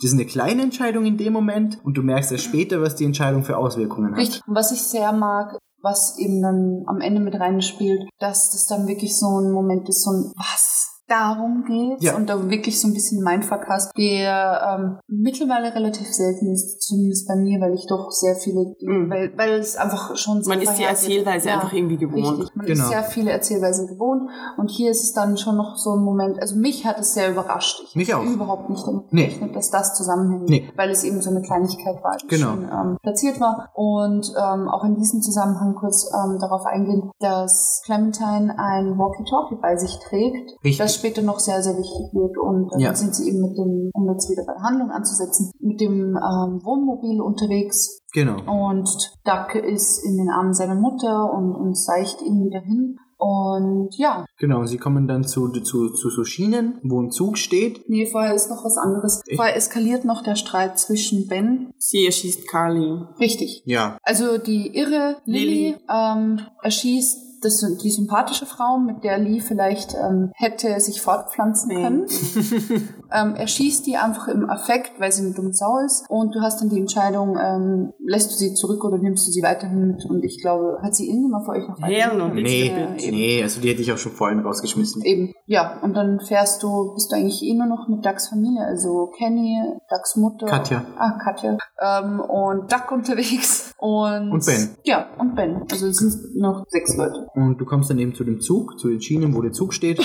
Das 0.00 0.10
ist 0.10 0.14
eine 0.14 0.26
kleine 0.26 0.62
Entscheidung 0.62 1.04
in 1.04 1.16
dem 1.16 1.32
Moment 1.32 1.78
und 1.84 1.96
du 1.96 2.02
merkst 2.02 2.32
erst 2.32 2.44
später, 2.44 2.80
was 2.80 2.96
die 2.96 3.04
Entscheidung 3.04 3.42
für 3.42 3.56
Auswirkungen 3.56 4.12
hat. 4.12 4.20
Richtig. 4.20 4.40
Und 4.46 4.54
was 4.54 4.72
ich 4.72 4.82
sehr 4.82 5.12
mag, 5.12 5.58
was 5.82 6.18
eben 6.18 6.40
dann 6.42 6.84
am 6.86 7.00
Ende 7.00 7.20
mit 7.20 7.34
reinspielt, 7.34 8.08
dass 8.18 8.52
das 8.52 8.66
dann 8.66 8.86
wirklich 8.86 9.18
so 9.18 9.40
ein 9.40 9.50
Moment 9.50 9.88
ist, 9.88 10.04
so 10.04 10.10
ein 10.10 10.32
Was? 10.36 10.91
Darum 11.12 11.64
geht's 11.66 12.02
Ja. 12.02 12.16
und 12.16 12.26
da 12.30 12.48
wirklich 12.48 12.80
so 12.80 12.88
ein 12.88 12.94
bisschen 12.94 13.22
Mindfuck 13.22 13.66
hast, 13.68 13.92
der 13.98 14.78
ähm, 14.78 14.98
mittlerweile 15.08 15.74
relativ 15.74 16.06
selten 16.10 16.50
ist, 16.50 16.80
zumindest 16.80 17.28
bei 17.28 17.36
mir, 17.36 17.60
weil 17.60 17.74
ich 17.74 17.86
doch 17.86 18.10
sehr 18.10 18.34
viele, 18.36 18.74
Mhm. 18.80 19.10
weil, 19.10 19.36
weil 19.36 19.52
es 19.60 19.76
einfach 19.76 20.16
schon 20.16 20.42
sehr 20.42 20.54
Man 20.54 20.62
ist 20.62 20.78
die 20.78 20.84
Erzählweise 20.84 21.48
Ja. 21.48 21.54
einfach 21.56 21.72
irgendwie 21.74 21.98
gewohnt. 21.98 22.38
Richtig, 22.38 22.56
man 22.56 22.64
Genau. 22.66 22.84
ist 22.84 22.88
sehr 22.88 23.02
viele 23.02 23.30
Erzählweisen 23.30 23.88
gewohnt 23.88 24.30
und 24.56 24.70
hier 24.70 24.90
ist 24.90 25.02
es 25.02 25.12
dann 25.12 25.36
schon 25.36 25.56
noch 25.58 25.76
so 25.76 25.90
ein 25.94 26.02
Moment, 26.02 26.40
also 26.40 26.56
mich 26.56 26.86
hat 26.86 26.98
es 26.98 27.12
sehr 27.12 27.30
überrascht. 27.30 27.82
Ich 27.88 27.94
Mich 27.96 28.14
auch. 28.14 28.24
überhaupt 28.24 28.70
nicht 28.70 28.86
damit 28.86 29.12
Nee. 29.12 29.26
gerechnet, 29.26 29.54
dass 29.54 29.70
das 29.70 29.94
zusammenhängt, 29.94 30.48
Nee. 30.48 30.72
weil 30.76 30.88
es 30.90 31.04
eben 31.04 31.20
so 31.20 31.28
eine 31.28 31.42
Kleinigkeit 31.42 32.02
war, 32.02 32.16
die 32.22 32.26
Genau. 32.28 32.52
schon 32.52 32.62
ähm, 32.72 32.96
platziert 33.02 33.38
war. 33.38 33.68
Und 33.74 34.32
ähm, 34.34 34.68
auch 34.70 34.84
in 34.84 34.94
diesem 34.94 35.20
Zusammenhang 35.20 35.74
kurz 35.74 36.10
ähm, 36.14 36.38
darauf 36.40 36.64
eingehen, 36.64 37.10
dass 37.20 37.82
Clementine 37.84 38.54
ein 38.58 38.96
Walkie-Talkie 38.98 39.56
bei 39.60 39.76
sich 39.76 39.98
trägt, 39.98 40.52
Richtig. 40.64 40.78
Später 41.02 41.22
noch 41.22 41.38
sehr, 41.40 41.62
sehr 41.62 41.74
wichtig 41.76 42.14
wird 42.14 42.38
und 42.38 42.70
dann 42.72 42.80
Ja. 42.80 42.94
sind 42.94 43.14
sie 43.14 43.28
eben 43.28 43.40
mit 43.40 43.56
dem, 43.58 43.90
um 43.92 44.08
jetzt 44.12 44.30
wieder 44.30 44.44
bei 44.46 44.52
der 44.54 44.62
Handlung 44.62 44.90
anzusetzen, 44.90 45.50
mit 45.60 45.80
dem 45.80 46.16
ähm, 46.16 46.60
Wohnmobil 46.64 47.20
unterwegs 47.20 48.00
Genau. 48.14 48.36
und 48.70 48.88
Duck 49.24 49.54
ist 49.56 49.98
in 50.06 50.16
den 50.16 50.30
Armen 50.30 50.54
seiner 50.54 50.74
Mutter 50.76 51.32
und, 51.34 51.54
und 51.54 51.76
seicht 51.76 52.22
ihn 52.22 52.44
wieder 52.44 52.60
hin. 52.60 52.96
Und 53.24 53.90
ja, 53.98 54.24
Genau, 54.38 54.64
sie 54.66 54.78
kommen 54.78 55.06
dann 55.06 55.22
zu, 55.22 55.48
zu, 55.50 55.90
zu 55.90 56.10
so 56.10 56.24
Schienen, 56.24 56.80
wo 56.82 57.00
ein 57.00 57.12
Zug 57.12 57.38
steht. 57.38 57.88
nee, 57.88 58.04
vorher 58.06 58.34
ist 58.34 58.50
noch 58.50 58.64
was 58.64 58.76
anderes. 58.76 59.22
Echt? 59.28 59.36
Vorher 59.36 59.54
eskaliert 59.56 60.04
noch 60.04 60.24
der 60.24 60.34
Streit 60.34 60.76
zwischen 60.80 61.28
Ben. 61.28 61.70
Sie 61.78 62.04
erschießt 62.04 62.48
Carly. 62.48 63.00
Richtig. 63.20 63.62
Ja. 63.64 63.96
Also 64.02 64.38
die 64.38 64.76
irre 64.76 65.18
Lilly 65.24 65.46
Lilly. 65.70 65.76
ähm, 65.88 66.40
erschießt 66.62 67.16
das, 67.42 67.64
die 67.82 67.90
sympathische 67.90 68.46
Frau, 68.46 68.78
mit 68.78 69.04
der 69.04 69.18
Lee 69.18 69.40
vielleicht 69.40 69.94
ähm, 69.94 70.30
hätte 70.34 70.78
sich 70.80 71.00
fortpflanzen 71.00 71.68
Nee. 71.68 71.82
können. 71.82 72.06
ähm, 73.12 73.34
er 73.34 73.46
schießt 73.46 73.86
die 73.86 73.96
einfach 73.96 74.28
im 74.28 74.48
Affekt, 74.48 74.92
weil 74.98 75.12
sie 75.12 75.24
eine 75.24 75.34
dumme 75.34 75.52
Sau 75.52 75.78
ist. 75.84 76.04
Und 76.08 76.34
du 76.34 76.40
hast 76.40 76.60
dann 76.60 76.68
die 76.68 76.78
Entscheidung, 76.78 77.36
ähm, 77.40 77.92
lässt 78.04 78.30
du 78.32 78.36
sie 78.36 78.54
zurück 78.54 78.84
oder 78.84 78.98
nimmst 78.98 79.26
du 79.26 79.32
sie 79.32 79.42
weiterhin 79.42 79.88
mit? 79.88 80.04
Und 80.06 80.24
ich 80.24 80.40
glaube, 80.40 80.78
hat 80.82 80.94
sie 80.94 81.08
irgendjemand 81.08 81.44
für 81.44 81.52
euch 81.52 81.68
noch 81.68 81.78
Hell 81.80 82.16
no. 82.16 82.24
weiterhin? 82.26 82.42
Nee, 82.44 82.68
Ja, 82.68 82.94
eben. 82.96 83.16
nee, 83.16 83.42
also 83.42 83.60
die 83.60 83.68
hätte 83.70 83.82
ich 83.82 83.92
auch 83.92 83.98
schon 83.98 84.12
vorhin 84.12 84.40
rausgeschmissen. 84.40 85.02
Eben, 85.02 85.32
ja. 85.46 85.78
Und 85.82 85.94
dann 85.94 86.20
fährst 86.20 86.62
du, 86.62 86.94
bist 86.94 87.10
du 87.12 87.16
eigentlich 87.16 87.42
eh 87.42 87.54
nur 87.54 87.66
noch 87.66 87.88
mit 87.88 88.04
Ducks 88.04 88.28
Familie, 88.28 88.64
also 88.64 89.10
Kenny, 89.18 89.60
Ducks 89.90 90.16
Mutter. 90.16 90.46
Katja. 90.46 90.84
Ah, 90.96 91.18
Katja. 91.22 91.58
Ähm, 91.80 92.20
und 92.20 92.72
Duck 92.72 92.90
unterwegs. 92.92 93.72
Und, 93.78 94.30
Und 94.30 94.46
Ben. 94.46 94.76
Ja, 94.84 95.06
und 95.18 95.34
Ben. 95.34 95.62
Also 95.70 95.88
es 95.88 95.96
sind 95.96 96.36
noch 96.40 96.64
sechs 96.68 96.96
Leute. 96.96 97.26
Und 97.34 97.58
du 97.58 97.64
kommst 97.64 97.90
dann 97.90 97.98
eben 97.98 98.14
zu 98.14 98.24
dem 98.24 98.40
Zug, 98.40 98.78
zu 98.78 98.88
den 98.88 99.00
Schienen, 99.00 99.34
wo 99.34 99.42
der 99.42 99.52
Zug 99.52 99.72
steht. 99.72 99.98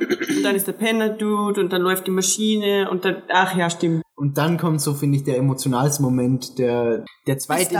Und 0.00 0.42
dann 0.42 0.56
ist 0.56 0.66
der 0.66 0.72
Penner-Dude 0.72 1.60
und 1.60 1.72
dann 1.72 1.82
läuft 1.82 2.06
die 2.06 2.10
Maschine 2.10 2.90
und 2.90 3.04
dann, 3.04 3.22
ach 3.28 3.56
ja, 3.56 3.70
stimmt. 3.70 4.02
Und 4.14 4.38
dann 4.38 4.56
kommt 4.58 4.80
so, 4.80 4.94
finde 4.94 5.16
ich, 5.16 5.24
der 5.24 5.36
emotionalste 5.38 6.02
Moment, 6.02 6.58
der, 6.58 7.04
der 7.26 7.38
zweite, 7.38 7.74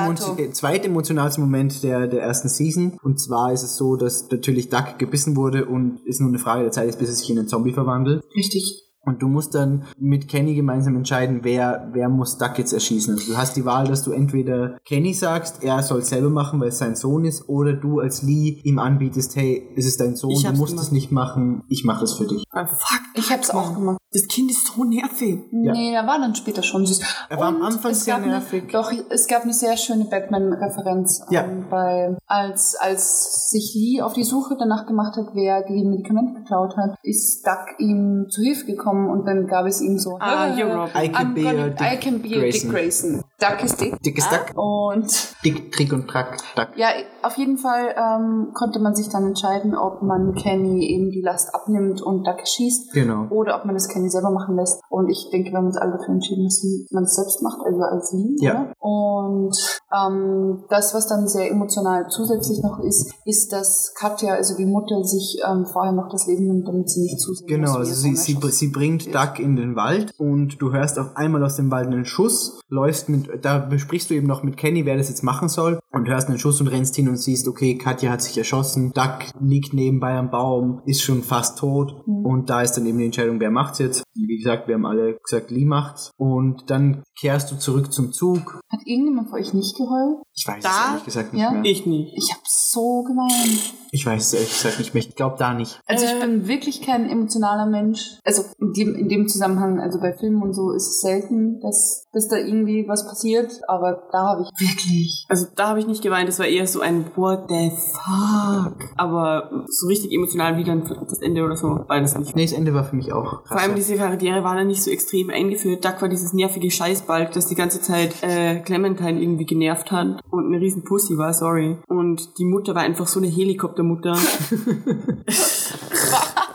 emotionalste 0.85 1.41
Moment 1.41 1.83
der, 1.83 2.07
der 2.09 2.23
ersten 2.23 2.49
Season. 2.49 2.99
Und 3.03 3.21
zwar 3.21 3.53
ist 3.53 3.63
es 3.63 3.77
so, 3.77 3.97
dass 3.97 4.31
natürlich 4.31 4.69
Duck 4.69 4.99
gebissen 4.99 5.37
wurde 5.37 5.67
und 5.67 6.01
ist 6.05 6.21
nur 6.21 6.31
eine 6.31 6.39
Frage 6.39 6.63
der 6.63 6.73
Zeit, 6.73 6.89
ist, 6.89 6.99
bis 6.99 7.09
er 7.09 7.15
sich 7.15 7.31
in 7.31 7.39
einen 7.39 7.49
Zombie 7.49 7.73
verwandelt. 7.73 8.25
Richtig. 8.35 8.82
Und 9.05 9.21
du 9.21 9.27
musst 9.29 9.55
dann 9.55 9.85
mit 9.99 10.29
Kenny 10.29 10.55
gemeinsam 10.55 10.95
entscheiden, 10.97 11.41
wer, 11.43 11.89
wer 11.93 12.09
muss 12.09 12.39
Duck 12.39 12.57
jetzt 12.59 12.73
erschießen. 12.73 13.15
Also 13.15 13.33
du 13.33 13.37
hast 13.37 13.57
die 13.57 13.65
Wahl, 13.65 13.87
dass 13.87 14.05
du 14.05 14.13
entweder 14.13 14.79
Kenny 14.85 15.13
sagst, 15.13 15.63
er 15.65 15.83
soll 15.83 16.01
es 16.01 16.09
selber 16.09 16.31
machen, 16.31 16.61
weil 16.61 16.69
es 16.69 16.79
sein 16.79 16.95
Sohn 16.95 17.25
ist, 17.25 17.49
oder 17.49 17.73
du 17.73 17.99
als 18.01 18.23
Lee 18.23 18.61
ihm 18.63 18.79
anbietest, 18.79 19.35
hey, 19.37 19.69
es 19.77 19.87
ist 19.87 20.01
dein 20.01 20.15
Sohn, 20.15 20.41
du 20.41 20.53
musst 20.53 20.79
es 20.79 20.93
nicht 20.93 21.11
machen, 21.11 21.65
ich 21.69 21.85
mache 21.85 22.05
es 22.05 22.15
für 22.15 22.27
dich. 22.27 22.45
Ah, 22.53 22.67
fuck. 22.67 23.01
Ich 23.15 23.31
hab's 23.33 23.51
auch 23.51 23.75
gemacht. 23.75 23.99
Das 24.15 24.27
Kind 24.29 24.51
ist 24.51 24.67
so 24.67 24.85
nervig. 24.85 25.41
Ja. 25.53 25.73
Nee, 25.73 25.93
er 25.95 26.07
war 26.07 26.19
dann 26.19 26.35
später 26.35 26.63
schon 26.63 26.85
süß. 26.85 27.01
Er 27.31 27.39
war 27.39 27.49
am 27.49 27.57
Und 27.57 27.63
Anfang 27.63 27.93
es 27.93 28.05
sehr 28.05 28.15
gab 28.15 28.23
eine- 28.25 28.33
nervig. 28.33 28.71
Doch, 28.71 28.93
es 29.11 29.27
gab 29.27 29.43
eine 29.43 29.55
sehr 29.55 29.77
schöne 29.79 30.05
Batman-Referenz. 30.05 31.23
Ja. 31.31 31.45
Ähm, 31.45 31.65
bei, 31.71 32.15
als, 32.27 32.77
als 32.79 33.51
sich 33.51 33.75
Lee 33.75 34.03
auf 34.03 34.13
die 34.13 34.23
Suche 34.25 34.57
danach 34.59 34.87
gemacht 34.87 35.17
hat, 35.17 35.29
wer 35.35 35.63
die 35.67 35.83
Medikamente 35.85 36.35
geklaut 36.41 36.77
hat, 36.77 36.95
ist 37.03 37.47
Duck 37.47 37.79
ihm 37.79 38.27
zu 38.29 38.43
Hilfe 38.43 38.67
gekommen 38.67 38.92
und 39.11 39.27
dann 39.27 39.47
gab 39.47 39.67
es 39.67 39.81
ihm 39.81 39.99
so, 39.99 40.19
Ah, 40.21 40.49
"Äh, 40.49 40.61
you're 40.61 40.75
Robin. 40.75 41.03
I 41.03 41.09
can 41.09 41.35
be 41.35 41.49
a 41.49 41.69
Dick 41.69 41.81
I 41.81 41.97
can 41.97 42.19
be 42.21 42.29
a 42.37 42.51
Dick 42.51 42.69
Grayson." 42.71 43.23
Duck 43.43 43.65
ist 43.65 43.81
dick. 43.81 44.01
Dickes 44.03 44.29
Duck. 44.29 44.57
Und 44.57 45.35
Dick, 45.45 45.73
Trick 45.73 45.93
und 45.93 46.07
Track, 46.09 46.39
Duck. 46.55 46.69
ja, 46.77 46.89
auf 47.23 47.37
jeden 47.37 47.59
Fall 47.59 47.95
ähm, 47.97 48.53
konnte 48.55 48.79
man 48.79 48.95
sich 48.95 49.09
dann 49.09 49.27
entscheiden, 49.27 49.75
ob 49.75 50.03
man 50.03 50.35
Kenny 50.35 50.87
eben 50.87 51.11
die 51.11 51.23
Last 51.23 51.55
abnimmt 51.55 52.01
und 52.01 52.27
Duck 52.27 52.47
schießt. 52.47 52.93
Genau. 52.93 53.27
Oder 53.31 53.59
ob 53.59 53.65
man 53.65 53.75
das 53.75 53.89
Kenny 53.89 54.09
selber 54.09 54.31
machen 54.31 54.57
lässt. 54.57 54.81
Und 54.89 55.09
ich 55.09 55.29
denke, 55.33 55.51
wir 55.51 55.59
haben 55.59 55.67
uns 55.67 55.77
alle 55.77 55.93
dafür 55.93 56.15
entschieden, 56.15 56.45
dass 56.45 56.65
man 56.93 57.05
es 57.05 57.15
selbst 57.15 57.43
macht, 57.43 57.59
also 57.65 57.81
als 57.81 58.13
Lee. 58.13 58.37
Ja. 58.41 58.53
Oder? 58.53 58.73
Und 58.79 59.57
ähm, 59.93 60.65
das, 60.69 60.95
was 60.95 61.09
dann 61.09 61.29
sehr 61.29 61.51
emotional 61.51 62.09
zusätzlich 62.09 62.63
noch 62.63 62.79
ist, 62.81 63.13
ist, 63.25 63.53
dass 63.53 63.95
Katja, 63.99 64.35
also 64.35 64.57
die 64.57 64.67
Mutter, 64.67 65.03
sich 65.03 65.41
ähm, 65.45 65.67
vorher 65.67 65.93
noch 65.93 66.09
das 66.11 66.27
Leben 66.27 66.47
nimmt, 66.47 66.69
damit 66.69 66.89
sie 66.89 67.03
nicht 67.03 67.21
zusehen 67.21 67.47
Genau, 67.47 67.75
also 67.75 67.93
sie, 67.93 68.17
sie, 68.17 68.39
sie 68.51 68.69
bringt 68.69 69.15
Duck 69.15 69.39
in 69.39 69.57
den 69.57 69.77
Wald 69.77 70.15
und 70.19 70.61
du 70.61 70.73
hörst 70.73 70.99
auf 70.99 71.17
einmal 71.17 71.45
aus 71.45 71.57
dem 71.57 71.71
Wald 71.71 71.89
einen 71.89 72.05
Schuss, 72.05 72.61
läufst 72.69 73.09
mit, 73.09 73.29
da 73.41 73.59
besprichst 73.59 74.11
du 74.11 74.15
eben 74.15 74.27
noch 74.27 74.43
mit 74.43 74.57
Kenny, 74.57 74.85
wer 74.85 74.97
das 74.97 75.09
jetzt 75.09 75.23
machen 75.23 75.49
soll 75.49 75.79
und 75.93 76.09
hörst 76.09 76.29
einen 76.29 76.39
Schuss 76.39 76.61
und 76.61 76.69
rennst 76.69 76.97
hin 76.97 77.09
und 77.09 77.17
siehst, 77.17 77.49
okay, 77.49 77.77
Katja 77.77 78.11
hat 78.11 78.23
sich 78.23 78.37
erschossen, 78.37 78.93
Duck 78.93 79.19
liegt 79.41 79.73
nebenbei 79.75 80.15
am 80.17 80.31
Baum, 80.31 80.83
ist 80.87 81.03
schon 81.03 81.23
fast 81.23 81.59
tot 81.59 81.95
und 82.07 82.51
da 82.51 82.63
ist 82.63 82.73
dann 82.73 82.87
eben 82.87 82.99
die 82.99 83.05
Entscheidung, 83.07 83.41
wer 83.41 83.51
macht's 83.51 83.79
jetzt. 83.79 84.03
Wie 84.15 84.37
gesagt, 84.37 84.69
wir 84.69 84.75
haben 84.75 84.87
alle 84.87 85.19
gesagt, 85.25 85.51
Lee 85.51 85.65
macht's 85.65 86.11
und 86.17 86.71
dann 86.71 87.03
kehrst 87.19 87.51
du 87.51 87.57
zurück 87.57 87.93
zum 87.93 88.13
Zug. 88.13 88.61
Hat 88.71 88.81
irgendjemand 88.85 89.31
von 89.31 89.39
euch 89.39 89.55
nicht 89.55 89.77
geheult? 89.77 90.19
Ich 90.35 90.47
weiß 90.47 90.57
es 90.59 90.63
Da? 90.63 90.89
ehrlich 90.91 91.05
gesagt 91.05 91.33
nicht 91.33 91.43
Ja? 91.43 91.51
mehr. 91.51 91.65
Ich 91.65 91.87
nicht. 91.87 92.13
Ich 92.17 92.31
habe 92.33 92.43
so 92.47 93.03
geweint. 93.03 93.75
Ich 93.91 94.07
weiß 94.07 94.27
es 94.27 94.33
ehrlich 94.35 94.51
gesagt 94.53 94.79
nicht 94.79 94.95
mehr. 94.95 95.03
Ich 95.03 95.15
glaube 95.15 95.37
da 95.39 95.55
nicht. 95.55 95.81
Also 95.87 96.05
ich 96.07 96.11
Äh. 96.13 96.21
bin 96.27 96.49
wirklich 96.49 96.81
kein 96.83 97.09
emotionaler 97.09 97.67
Mensch. 97.67 98.19
Also 98.25 98.43
in 98.59 98.73
dem, 98.73 98.95
in 98.95 99.09
dem 99.09 99.29
Zusammenhang, 99.29 99.79
also 99.81 100.01
bei 100.01 100.13
Filmen 100.15 100.43
und 100.43 100.55
so 100.55 100.73
ist 100.73 100.87
es 100.89 101.01
selten, 101.01 101.61
dass, 101.61 102.07
dass 102.13 102.29
da 102.29 102.37
irgendwie 102.37 102.87
was 102.89 103.07
passiert. 103.07 103.22
Aber 103.69 104.03
da 104.13 104.29
habe 104.29 104.43
ich 104.43 104.49
wirklich. 104.61 105.27
Also 105.29 105.47
da 105.55 105.69
habe 105.69 105.81
ich 105.81 105.87
nicht 105.87 106.03
geweint, 106.03 106.29
das 106.29 106.39
war 106.39 106.47
eher 106.47 106.67
so 106.67 106.81
ein 106.81 107.07
What 107.17 107.45
the 107.49 107.71
fuck. 107.71 108.77
Aber 108.97 109.65
so 109.67 109.87
richtig 109.87 110.13
emotional 110.13 110.57
wie 110.57 110.65
dann 110.65 110.83
das 111.09 111.21
Ende 111.21 111.45
oder 111.45 111.57
so 111.57 111.85
war 111.87 112.01
das 112.01 112.17
nicht. 112.19 112.35
Nee, 112.37 112.45
das 112.45 112.53
Ende 112.53 112.75
war 112.75 112.85
für 112.85 112.97
mich 112.97 113.13
auch 113.13 113.45
krass. 113.45 113.49
Vor 113.49 113.61
allem 113.61 113.75
diese 113.75 113.97
Charaktere 113.97 114.45
waren 114.45 114.57
dann 114.57 114.67
nicht 114.67 114.83
so 114.83 114.91
extrem 114.91 115.31
eingeführt. 115.31 115.85
Duck 115.85 116.01
war 116.01 116.09
dieses 116.09 116.33
nervige 116.33 116.71
Scheißbalg, 116.71 117.33
das 117.33 117.47
die 117.47 117.55
ganze 117.55 117.81
Zeit 117.81 118.23
äh, 118.23 118.61
Clementine 118.61 119.21
irgendwie 119.21 119.47
genervt 119.47 119.91
hat 119.91 120.21
und 120.31 120.47
eine 120.47 120.61
riesen 120.61 120.85
Pussy 120.85 121.17
war, 121.19 121.35
sorry. 121.35 121.79
Und 121.89 122.39
die 122.39 122.45
Mutter 122.45 122.75
war 122.75 122.83
einfach 122.83 123.07
so 123.07 123.21
eine 123.21 123.29
Helikoptermutter. 123.29 124.17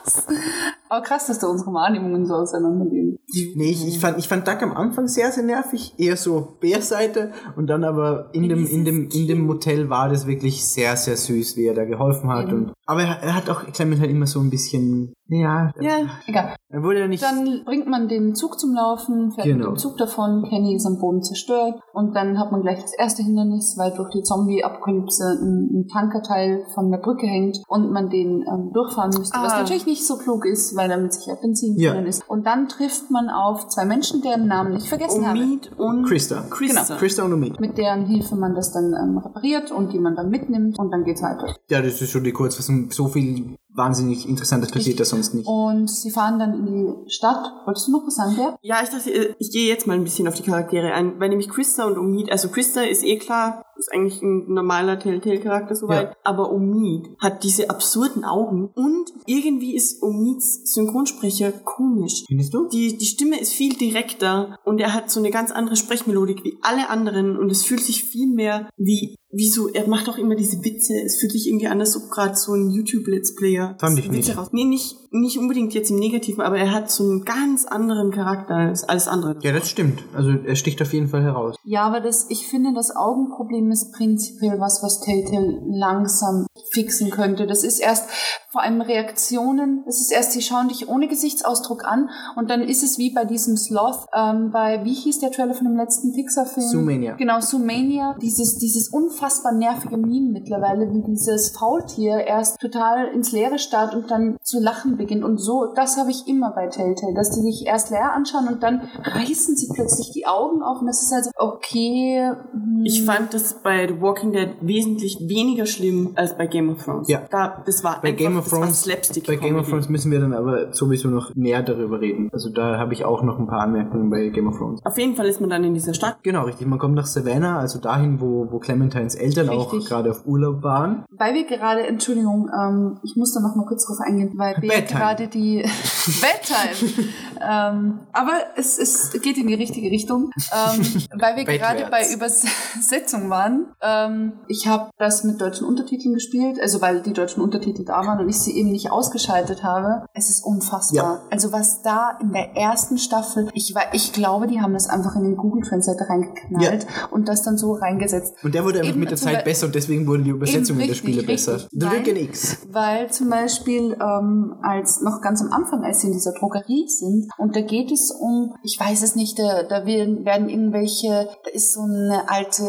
Aber 0.90 1.02
krass, 1.02 1.28
dass 1.28 1.40
da 1.40 1.48
unsere 1.48 1.74
Wahrnehmungen 1.74 2.26
so 2.26 2.34
auseinandergehen. 2.36 3.18
Nee, 3.56 3.72
ich, 3.72 3.86
ich, 3.88 4.00
fand, 4.00 4.18
ich 4.18 4.28
fand 4.28 4.48
Duck 4.48 4.62
am 4.62 4.72
Anfang 4.72 5.08
sehr, 5.08 5.32
sehr 5.32 5.44
nervig. 5.44 5.94
Eher 5.98 6.16
so 6.16 6.58
Bärseite. 6.60 7.32
Und 7.56 7.68
dann 7.68 7.84
aber 7.84 8.30
in 8.34 8.48
dem, 8.48 8.66
in 8.66 8.86
dem, 8.86 9.10
in 9.10 9.28
dem 9.28 9.46
Motel 9.46 9.90
war 9.90 10.10
das 10.10 10.28
wirklich 10.28 10.66
sehr, 10.66 10.96
sehr 10.96 11.18
süß, 11.18 11.58
wie 11.58 11.66
er 11.66 11.74
da 11.74 11.84
geholfen 11.84 12.30
hat. 12.30 12.54
Und, 12.54 12.74
aber 12.86 13.04
er, 13.04 13.22
er 13.22 13.36
hat 13.36 13.50
auch 13.50 13.66
Clementine 13.72 14.08
immer 14.08 14.28
so 14.28 14.40
ein 14.40 14.50
bisschen, 14.50 15.14
ja, 15.30 15.72
ja, 15.82 15.98
Egal. 16.28 16.56
er 16.70 16.84
wurde 16.84 17.00
ja 17.00 17.08
nicht, 17.08 17.24
Dann 17.24 17.64
bringt 17.66 17.88
man 17.88 18.08
den 18.08 18.34
Zug 18.36 18.60
zum 18.60 18.74
Laufen, 18.74 19.32
fährt 19.32 19.46
Genau. 19.48 19.58
mit 19.58 19.68
dem 19.68 19.78
Zug 19.78 19.98
davon, 19.98 20.44
Kenny 20.50 20.76
ist 20.76 20.86
am 20.86 21.00
Boden 21.00 21.22
zerstört 21.22 21.80
und 21.94 22.16
dann 22.16 22.40
hat 22.40 22.52
man 22.52 22.62
gleich 22.62 22.82
das 22.82 22.94
erste 22.98 23.24
Hindernis, 23.24 23.76
weil 23.78 23.92
durch 23.92 24.10
die 24.12 24.24
Zombie-Apokalypse 24.24 25.24
ein, 25.42 25.70
ein 25.74 25.88
Tankerteil 25.92 26.66
von 26.74 26.92
der 26.92 27.00
Brücke 27.00 27.28
hängt 27.28 27.58
und 27.68 27.92
man 27.92 28.10
den 28.10 28.44
ähm, 28.48 28.72
durchfahren 28.74 29.12
müsste, 29.18 29.38
was 29.42 29.54
Ah. 29.54 29.60
natürlich 29.60 29.86
nicht 29.86 30.06
so 30.06 30.18
klug 30.18 30.46
ist, 30.46 30.76
weil 30.76 30.90
da 30.90 30.98
mit 30.98 31.14
Sicherheit 31.14 31.42
Benzin 31.42 31.76
Ja. 31.78 31.94
drin 31.94 32.06
ist. 32.06 32.24
Und 32.30 32.46
dann 32.46 32.68
trifft 32.68 33.10
man 33.12 33.30
auf 33.30 33.68
zwei 33.70 33.86
Menschen, 33.86 34.22
deren 34.22 34.48
Namen 34.48 34.76
ich 34.76 34.90
vergessen 34.90 35.26
habe. 35.28 35.40
Omid 35.40 35.72
und 35.78 36.06
Christa. 36.06 36.44
Christa. 36.50 36.84
Genau. 36.88 37.00
Christa 37.00 37.24
und 37.24 37.34
Omid. 37.34 37.60
Mit 37.60 37.78
deren 37.78 38.06
Hilfe 38.06 38.36
man 38.36 38.56
das 38.56 38.72
dann 38.72 38.94
ähm, 38.94 39.18
repariert 39.18 39.72
und 39.72 39.94
die 39.94 40.00
man 40.00 40.16
dann 40.16 40.30
mitnimmt 40.30 40.78
und 40.80 40.92
dann 40.92 41.04
geht's 41.04 41.22
weiter. 41.22 41.56
Ja, 41.70 41.82
das 41.82 42.02
ist 42.02 42.10
schon 42.12 42.24
die 42.24 42.32
Kurzfassung. 42.32 42.90
So 42.92 43.08
viel 43.08 43.56
wahnsinnig 43.78 44.28
Interessantes 44.28 44.72
passiert 44.72 45.00
da 45.00 45.06
sonst 45.06 45.34
nicht. 45.34 45.48
Und 45.48 45.90
sie 45.90 46.12
fahren 46.12 46.40
dann 46.40 46.54
in 46.54 46.66
die 46.66 47.12
Stadt. 47.12 47.46
Wolltest 47.66 47.88
du 47.88 47.92
noch 47.92 48.06
was 48.06 48.16
sagen, 48.16 48.36
Bert? 48.36 48.58
Ja, 48.62 48.82
ich 48.84 48.90
dachte, 48.90 49.36
ich 49.38 49.52
gehe 49.52 49.68
jetzt 49.68 49.88
mal 49.88 49.94
ein 49.94 50.04
bisschen 50.04 50.28
auf 50.28 50.34
die 50.34 50.44
Charaktere 50.44 50.92
ein, 50.94 51.20
weil 51.20 51.30
nämlich 51.30 51.50
Christa 51.50 51.86
und 51.86 51.98
Omid, 51.98 52.32
also 52.32 52.50
Christa 52.50 52.82
ist 52.82 53.04
eh 53.04 53.18
klar, 53.18 53.64
ist 53.80 53.92
eigentlich 53.94 54.22
ein 54.22 54.52
normaler 54.54 55.00
Telltale-Charakter 55.00 55.76
soweit, 55.76 56.10
Ja. 56.10 56.16
aber 56.24 56.52
Omid 56.52 57.10
hat 57.20 57.44
diese 57.44 57.70
absurden 57.70 58.24
Augen 58.26 58.70
und 58.76 59.12
irgendwie 59.26 59.76
ist 59.76 60.02
Omids 60.04 60.74
Synchronsprecher 60.74 61.52
komisch. 61.52 62.24
Findest 62.28 62.54
du? 62.54 62.68
Die, 62.70 62.98
die 62.98 63.06
Stimme 63.06 63.40
ist 63.40 63.54
viel 63.54 63.74
direkter 63.76 64.58
und 64.66 64.80
er 64.80 64.94
hat 64.94 65.10
so 65.12 65.20
eine 65.20 65.32
ganz 65.32 65.52
andere 65.52 65.76
Sprechmelodik 65.76 66.44
wie 66.44 66.58
alle 66.62 66.90
anderen 66.90 67.38
und 67.38 67.50
es 67.52 67.64
fühlt 67.64 67.82
sich 67.82 68.04
viel 68.04 68.28
mehr 68.28 68.70
wie, 68.78 69.16
wie 69.32 69.48
so, 69.50 69.68
er 69.70 69.88
macht 69.88 70.08
auch 70.10 70.18
immer 70.18 70.36
diese 70.36 70.64
Witze, 70.64 70.94
es 71.06 71.18
fühlt 71.20 71.32
sich 71.34 71.48
irgendwie 71.48 71.68
an, 71.68 71.80
als 71.80 71.96
ob 71.98 72.10
gerade 72.10 72.36
so 72.36 72.54
ein 72.54 72.70
YouTube-Let's 72.70 73.36
Player 73.36 73.76
Fand 73.80 74.00
ich 74.00 74.06
Witze 74.06 74.30
nicht. 74.32 74.38
raus. 74.38 74.50
Nee, 74.52 74.64
nicht, 74.66 74.96
nicht 75.12 75.38
unbedingt 75.38 75.74
jetzt 75.74 75.92
im 75.92 75.98
Negativen, 76.00 76.42
aber 76.42 76.58
er 76.58 76.74
hat 76.74 76.90
so 76.90 77.04
einen 77.04 77.26
ganz 77.26 77.66
anderen 77.66 78.12
Charakter 78.12 78.56
als 78.56 78.84
alles 78.84 79.08
andere. 79.08 79.38
Ja, 79.42 79.52
das 79.52 79.70
stimmt. 79.70 80.04
Also 80.14 80.32
er 80.32 80.56
sticht 80.56 80.82
auf 80.82 80.94
jeden 80.94 81.08
Fall 81.10 81.24
heraus. 81.24 81.56
Ja, 81.64 81.84
aber 81.84 82.00
das, 82.00 82.28
ich 82.30 82.48
finde, 82.48 82.74
das 82.74 82.96
Augenproblem 82.96 83.67
ist 83.72 83.94
prinzipiell 83.94 84.60
was, 84.60 84.84
was 84.84 85.02
Telltale 85.02 85.62
langsam 85.68 86.48
fixen 86.72 87.10
könnte. 87.10 87.48
Das 87.48 87.64
ist 87.64 87.80
erst 87.80 88.10
vor 88.50 88.62
allem 88.62 88.82
Reaktionen. 88.82 89.84
Das 89.86 90.00
ist 90.00 90.12
erst, 90.12 90.32
sie 90.32 90.42
schauen 90.42 90.68
dich 90.70 90.90
ohne 90.90 91.08
Gesichtsausdruck 91.08 91.86
an 91.86 92.10
und 92.36 92.50
dann 92.50 92.62
ist 92.62 92.84
es 92.84 92.98
wie 92.98 93.12
bei 93.14 93.26
diesem 93.26 93.58
Sloth, 93.58 94.08
ähm, 94.14 94.52
bei, 94.52 94.84
wie 94.84 94.94
hieß 94.94 95.20
der 95.20 95.32
Trailer 95.32 95.54
von 95.54 95.68
dem 95.68 95.78
letzten 95.78 96.14
Pixar-Film? 96.14 96.68
Zoomania. 96.68 97.16
Genau, 97.16 97.40
Zoomania. 97.40 98.16
Dieses, 98.22 98.58
dieses 98.58 98.90
unfassbar 98.90 99.52
nervige 99.54 99.98
Meme 99.98 100.32
mittlerweile, 100.32 100.92
wie 100.94 101.04
dieses 101.04 101.52
Faultier 101.58 102.26
erst 102.26 102.60
total 102.60 103.08
ins 103.10 103.32
Leere 103.32 103.60
starrt 103.60 103.94
und 103.94 104.10
dann 104.10 104.38
zu 104.42 104.60
lachen 104.60 104.98
beginnt. 104.98 105.24
Und 105.24 105.38
so, 105.38 105.68
das 105.76 105.98
habe 105.98 106.12
ich 106.12 106.28
immer 106.28 106.52
bei 106.52 106.68
Telltale, 106.68 107.14
dass 107.14 107.32
die 107.32 107.42
dich 107.42 107.66
erst 107.66 107.92
leer 107.92 108.14
anschauen 108.14 108.48
und 108.48 108.64
dann 108.64 108.82
reißen 109.04 109.56
sie 109.56 109.70
plötzlich 109.74 110.12
die 110.12 110.26
Augen 110.26 110.62
auf 110.64 110.82
und 110.82 110.88
das 110.88 111.02
ist 111.02 111.14
also, 111.14 111.32
okay. 111.36 112.32
hm, 112.54 112.82
Ich 112.84 113.04
fand 113.04 113.34
das 113.34 113.57
bei 113.64 113.88
The 113.88 114.02
Walking 114.02 114.32
Dead 114.32 114.50
wesentlich 114.62 115.18
weniger 115.22 115.66
schlimm 115.66 116.12
als 116.16 116.38
bei 116.38 116.48
Game 116.48 116.70
of 116.70 116.84
Thrones. 116.84 117.08
Ja. 117.08 117.22
Da, 117.30 117.62
das 117.66 117.84
war 117.84 118.02
Bei 118.02 118.10
einfach, 118.10 118.18
Game 118.18 118.38
of 118.38 118.44
das 118.46 118.52
war 118.54 118.60
Thrones, 118.62 118.82
Slapstick 118.82 119.28
bei 119.28 119.36
Game 119.36 119.56
of. 119.56 119.70
Thrones 119.70 119.88
müssen 119.90 120.12
wir 120.12 120.20
dann 120.20 120.34
aber 120.34 120.74
sowieso 120.74 121.10
noch 121.10 121.34
mehr 121.36 121.62
darüber 121.62 122.02
reden. 122.02 122.30
Also 122.34 122.50
da 122.50 122.78
habe 122.78 122.94
ich 122.94 123.06
auch 123.06 123.24
noch 123.24 123.40
ein 123.40 123.48
paar 123.48 123.62
Anmerkungen 123.62 124.10
bei 124.10 124.28
Game 124.30 124.48
of 124.48 124.58
Thrones. 124.58 124.82
Auf 124.84 124.98
jeden 124.98 125.16
Fall 125.16 125.28
ist 125.28 125.40
man 125.40 125.50
dann 125.50 125.64
in 125.64 125.74
dieser 125.74 125.94
Stadt. 125.94 126.18
Genau, 126.24 126.44
richtig. 126.44 126.68
Man 126.68 126.80
kommt 126.80 126.96
nach 126.96 127.06
Savannah, 127.06 127.60
also 127.60 127.80
dahin, 127.80 128.20
wo, 128.20 128.48
wo 128.52 128.60
Clementines 128.60 129.16
Eltern 129.16 129.50
auch 129.50 129.72
Richtig. 129.74 129.90
gerade 129.90 130.12
auf 130.12 130.26
Urlaub 130.26 130.64
waren. 130.64 131.06
Weil 131.12 131.34
wir 131.34 131.46
gerade, 131.46 131.86
Entschuldigung, 131.88 132.50
ähm, 132.54 132.98
ich 133.04 133.16
muss 133.16 133.34
da 133.34 133.40
noch 133.42 133.56
mal 133.56 133.66
kurz 133.66 133.86
drauf 133.86 133.98
eingehen, 134.06 134.34
weil 134.36 134.56
wir 134.62 134.70
Bedtime. 134.70 135.00
gerade 135.00 135.28
die 135.28 135.58
Bedtime, 136.22 137.08
ähm, 137.42 138.00
aber 138.12 138.34
es, 138.56 138.78
es 138.78 139.12
geht 139.22 139.38
in 139.38 139.48
die 139.48 139.54
richtige 139.54 139.90
Richtung, 139.92 140.32
ähm, 140.52 140.84
weil 141.20 141.36
wir 141.38 141.44
gerade 141.46 141.88
bei. 141.90 142.08
Übersetzung 142.18 143.30
waren. 143.30 143.47
Ähm, 143.82 144.34
ich 144.48 144.68
habe 144.68 144.90
das 144.98 145.24
mit 145.24 145.40
deutschen 145.42 145.68
Untertiteln 145.68 146.14
gespielt, 146.14 146.60
also 146.62 146.82
weil 146.82 147.02
die 147.02 147.14
deutschen 147.14 147.42
Untertitel 147.42 147.84
da 147.86 148.06
waren 148.06 148.20
und 148.20 148.30
ich 148.30 148.40
sie 148.40 148.58
eben 148.58 148.72
nicht 148.72 148.92
ausgeschaltet 148.92 149.64
habe. 149.64 150.06
Es 150.14 150.30
ist 150.30 150.44
unfassbar. 150.46 151.04
Ja. 151.04 151.22
Also 151.32 151.52
was 151.52 151.82
da 151.82 152.18
in 152.22 152.32
der 152.32 152.56
ersten 152.56 152.98
Staffel, 152.98 153.50
ich 153.54 153.74
war, 153.76 153.84
ich 153.94 154.14
glaube, 154.14 154.48
die 154.48 154.62
haben 154.62 154.74
das 154.74 154.90
einfach 154.90 155.16
in 155.16 155.24
den 155.24 155.38
Google 155.38 155.64
Translator 155.64 156.08
reingeknallt 156.10 156.88
und 157.12 157.28
das 157.28 157.44
dann 157.44 157.58
so 157.58 157.74
reingesetzt. 157.74 158.34
Und 158.44 158.54
der 158.56 158.64
wurde 158.64 158.80
einfach 158.80 158.92
Eben 158.92 159.00
mit 159.00 159.12
der 159.12 159.18
Zeit 159.18 159.40
Be- 159.40 159.50
besser 159.52 159.66
und 159.68 159.76
deswegen 159.76 160.08
wurden 160.08 160.24
die 160.24 160.32
Übersetzungen 160.32 160.80
der 160.80 160.90
richtig, 160.90 160.98
Spiele 161.14 161.24
besser. 161.24 161.54
richtig. 161.56 161.82
Weil- 161.82 162.18
X. 162.18 162.58
Weil 162.72 163.12
zum 163.12 163.30
Beispiel 163.30 163.98
ähm, 164.02 164.56
als 164.62 165.02
noch 165.02 165.22
ganz 165.22 165.42
am 165.42 165.52
Anfang, 165.52 165.84
als 165.84 166.02
sie 166.02 166.08
in 166.08 166.14
dieser 166.14 166.32
Drogerie 166.34 166.88
sind, 166.88 167.28
und 167.38 167.56
da 167.56 167.62
geht 167.62 167.92
es 167.92 168.12
um, 168.12 168.56
ich 168.64 168.78
weiß 168.80 169.04
es 169.04 169.16
nicht, 169.16 169.38
da, 169.38 169.64
da 169.64 169.86
werden, 169.86 170.26
werden 170.26 170.50
irgendwelche, 170.50 171.28
da 171.44 171.52
ist 171.52 171.74
so 171.74 171.82
eine 171.82 172.30
alte 172.30 172.64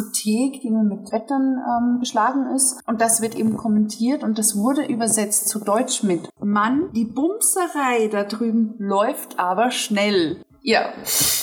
Diskothek, 0.00 0.60
die 0.60 0.70
mit 0.70 1.04
Brettern 1.04 1.58
ähm, 1.58 2.00
beschlagen 2.00 2.54
ist, 2.54 2.80
und 2.86 3.00
das 3.00 3.20
wird 3.20 3.34
eben 3.34 3.56
kommentiert 3.56 4.22
und 4.22 4.38
das 4.38 4.56
wurde 4.56 4.84
übersetzt 4.84 5.48
zu 5.48 5.60
Deutsch 5.60 6.02
mit 6.02 6.28
Mann, 6.40 6.90
die 6.94 7.04
Bumserei 7.04 8.08
da 8.10 8.24
drüben 8.24 8.74
läuft 8.78 9.38
aber 9.38 9.70
schnell. 9.70 10.42
Ja, 10.62 10.90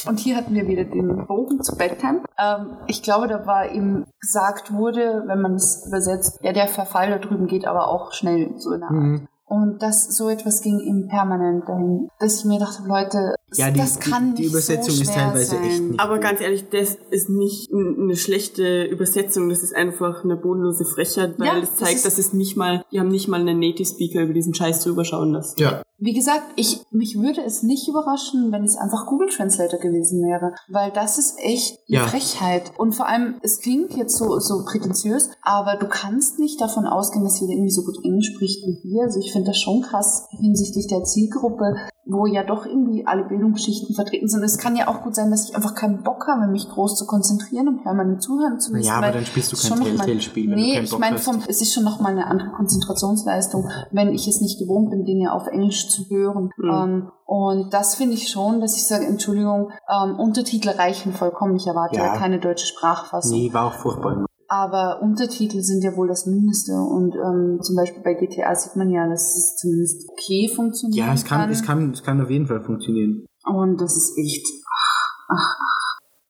und 0.07 0.19
hier 0.19 0.35
hatten 0.35 0.53
wir 0.53 0.67
wieder 0.67 0.83
den 0.83 1.25
Bogen 1.25 1.63
zu 1.63 1.75
Bedtime. 1.75 2.21
Ähm, 2.37 2.77
ich 2.85 3.01
glaube, 3.01 3.27
da 3.27 3.47
war 3.47 3.71
eben 3.71 4.05
gesagt 4.19 4.71
wurde, 4.71 5.23
wenn 5.25 5.41
man 5.41 5.55
es 5.55 5.85
übersetzt, 5.87 6.39
ja, 6.43 6.53
der 6.53 6.67
Verfall 6.67 7.09
da 7.09 7.17
drüben 7.17 7.47
geht 7.47 7.65
aber 7.65 7.87
auch 7.87 8.13
schnell, 8.13 8.53
so 8.57 8.73
in 8.73 8.79
der 8.81 8.89
Art. 8.89 8.95
Mhm. 8.95 9.27
Und 9.49 9.81
das, 9.81 10.15
so 10.17 10.27
etwas 10.27 10.61
ging 10.61 10.77
ihm 10.81 11.07
permanent 11.07 11.63
dahin, 11.69 12.09
dass 12.19 12.39
ich 12.39 12.45
mir 12.45 12.59
dachte, 12.59 12.83
Leute, 12.85 13.33
das, 13.49 13.57
Ja, 13.57 13.71
die- 13.71 13.79
das 13.79 13.97
kann 13.97 14.31
die- 14.31 14.35
die 14.35 14.41
nicht 14.43 14.51
Übersetzung 14.51 14.93
so 14.95 15.01
ist 15.03 15.13
schwer 15.13 15.23
teilweise 15.23 15.51
sein. 15.55 15.63
echt 15.63 15.81
nicht- 15.83 15.99
Aber 16.01 16.19
ganz 16.19 16.41
ehrlich, 16.41 16.65
das 16.69 16.97
ist 17.11 17.29
nicht 17.29 17.71
eine 17.71 18.17
schlechte 18.17 18.83
Übersetzung, 18.83 19.47
das 19.47 19.63
ist 19.63 19.73
einfach 19.73 20.25
eine 20.25 20.35
bodenlose 20.35 20.83
Frechheit, 20.83 21.39
weil 21.39 21.47
Ja, 21.47 21.53
es 21.59 21.69
das 21.69 21.75
zeigt, 21.79 21.95
ist- 21.95 22.05
dass 22.05 22.17
es 22.17 22.33
nicht 22.33 22.57
mal, 22.57 22.83
die 22.91 22.99
haben 22.99 23.07
nicht 23.07 23.29
mal 23.29 23.39
einen 23.39 23.57
Native 23.59 23.85
Speaker 23.87 24.21
über 24.23 24.33
diesen 24.33 24.53
Scheiß 24.53 24.83
drüber 24.83 25.05
schauen 25.05 25.31
lassen. 25.31 25.55
Ja. 25.59 25.81
Wie 25.99 26.13
gesagt, 26.13 26.43
ich, 26.55 26.81
mich 26.91 27.17
würde 27.19 27.41
es 27.43 27.63
nicht 27.63 27.87
überraschen, 27.87 28.51
wenn 28.51 28.63
es 28.63 28.77
einfach 28.77 29.07
Google 29.07 29.29
Translator 29.29 29.79
gewesen 29.79 30.21
wäre, 30.21 30.53
weil 30.69 30.91
das 30.91 31.17
ist 31.17 31.39
echt 31.39 31.79
eine 31.89 31.97
Ja. 31.97 32.07
Frechheit. 32.07 32.71
Und 32.77 32.93
vor 32.93 33.07
allem, 33.07 33.35
es 33.41 33.59
klingt 33.59 33.93
jetzt 33.95 34.15
so, 34.15 34.39
so 34.39 34.63
prätentiös, 34.63 35.31
aber 35.41 35.75
du 35.77 35.87
kannst 35.87 36.37
nicht 36.37 36.61
davon 36.61 36.85
ausgehen, 36.85 37.23
dass 37.23 37.39
jeder 37.39 37.53
irgendwie 37.53 37.71
so 37.71 37.83
gut 37.83 37.97
Englisch 38.03 38.31
spricht 38.33 38.63
wie 38.63 38.79
wir. 38.83 39.03
Also 39.05 39.19
ich 39.19 39.31
finde 39.31 39.47
das 39.47 39.57
schon 39.59 39.81
krass 39.81 40.27
hinsichtlich 40.39 40.87
der 40.87 41.03
Zielgruppe, 41.03 41.75
wo 42.09 42.25
ja 42.25 42.43
doch 42.43 42.65
irgendwie 42.65 43.05
alle 43.05 43.25
Bildungsschichten 43.25 43.95
vertreten 43.95 44.27
sind. 44.27 44.43
Es 44.43 44.57
kann 44.57 44.75
ja 44.75 44.87
auch 44.87 45.01
gut 45.01 45.15
sein, 45.15 45.31
dass 45.31 45.49
ich 45.49 45.55
einfach 45.55 45.75
keinen 45.75 46.03
Bock 46.03 46.27
habe, 46.27 46.47
mich 46.47 46.69
groß 46.69 46.95
zu 46.95 47.05
konzentrieren 47.05 47.67
und 47.67 47.83
permanent 47.83 48.21
zuhören 48.21 48.59
zu 48.59 48.71
müssen. 48.71 48.87
Ja, 48.87 48.97
aber 48.97 49.11
dann 49.11 49.25
spielst 49.25 49.51
du 49.51 49.57
kein 49.57 49.83
Telltale-Spiel, 49.83 50.55
Nee, 50.55 50.79
ich 50.79 50.97
meine, 50.97 51.17
es 51.17 51.61
ist 51.61 51.73
schon 51.73 51.83
nochmal 51.83 52.13
eine 52.13 52.27
andere 52.27 52.51
Konzentrationsleistung, 52.51 53.69
wenn 53.91 54.09
ich 54.13 54.27
es 54.27 54.41
nicht 54.41 54.59
gewohnt 54.59 54.89
bin, 54.91 55.05
Dinge 55.05 55.33
auf 55.33 55.47
Englisch 55.47 55.89
zu 55.89 56.09
hören. 56.09 56.49
Mhm. 56.57 56.69
Ähm, 56.69 57.11
und 57.25 57.73
das 57.73 57.95
finde 57.95 58.13
ich 58.13 58.29
schon, 58.29 58.61
dass 58.61 58.77
ich 58.77 58.87
sage, 58.87 59.05
Entschuldigung, 59.05 59.71
ähm, 59.89 60.17
Untertitel 60.17 60.69
reichen 60.69 61.11
vollkommen. 61.11 61.57
Ich 61.57 61.67
erwarte 61.67 61.97
ja, 61.97 62.13
Ja. 62.13 62.17
keine 62.17 62.39
deutsche 62.39 62.65
Sprachfassung. 62.67 63.37
Nee, 63.37 63.53
war 63.53 63.67
auch 63.67 63.73
furchtbar. 63.73 64.26
Aber 64.49 65.01
Untertitel 65.01 65.61
sind 65.61 65.83
ja 65.83 65.95
wohl 65.95 66.07
das 66.07 66.25
Mindeste. 66.25 66.73
Und 66.73 67.15
ähm, 67.15 67.59
zum 67.61 67.75
Beispiel 67.75 68.01
bei 68.01 68.13
GTA 68.13 68.55
sieht 68.55 68.75
man 68.75 68.89
ja, 68.89 69.07
dass 69.07 69.35
es 69.35 69.57
zumindest 69.57 70.09
okay 70.09 70.49
funktioniert. 70.55 71.05
Ja, 71.05 71.13
es 71.13 71.25
kann, 71.25 71.49
es 71.49 71.63
kann, 71.63 71.91
es 71.91 72.03
kann 72.03 72.21
auf 72.21 72.29
jeden 72.29 72.47
Fall 72.47 72.63
funktionieren. 72.63 73.25
Und 73.45 73.81
das 73.81 73.95
ist 73.97 74.17
echt. 74.17 74.45
Ach, 74.65 75.13
ach, 75.29 75.55
ach. 75.59 75.76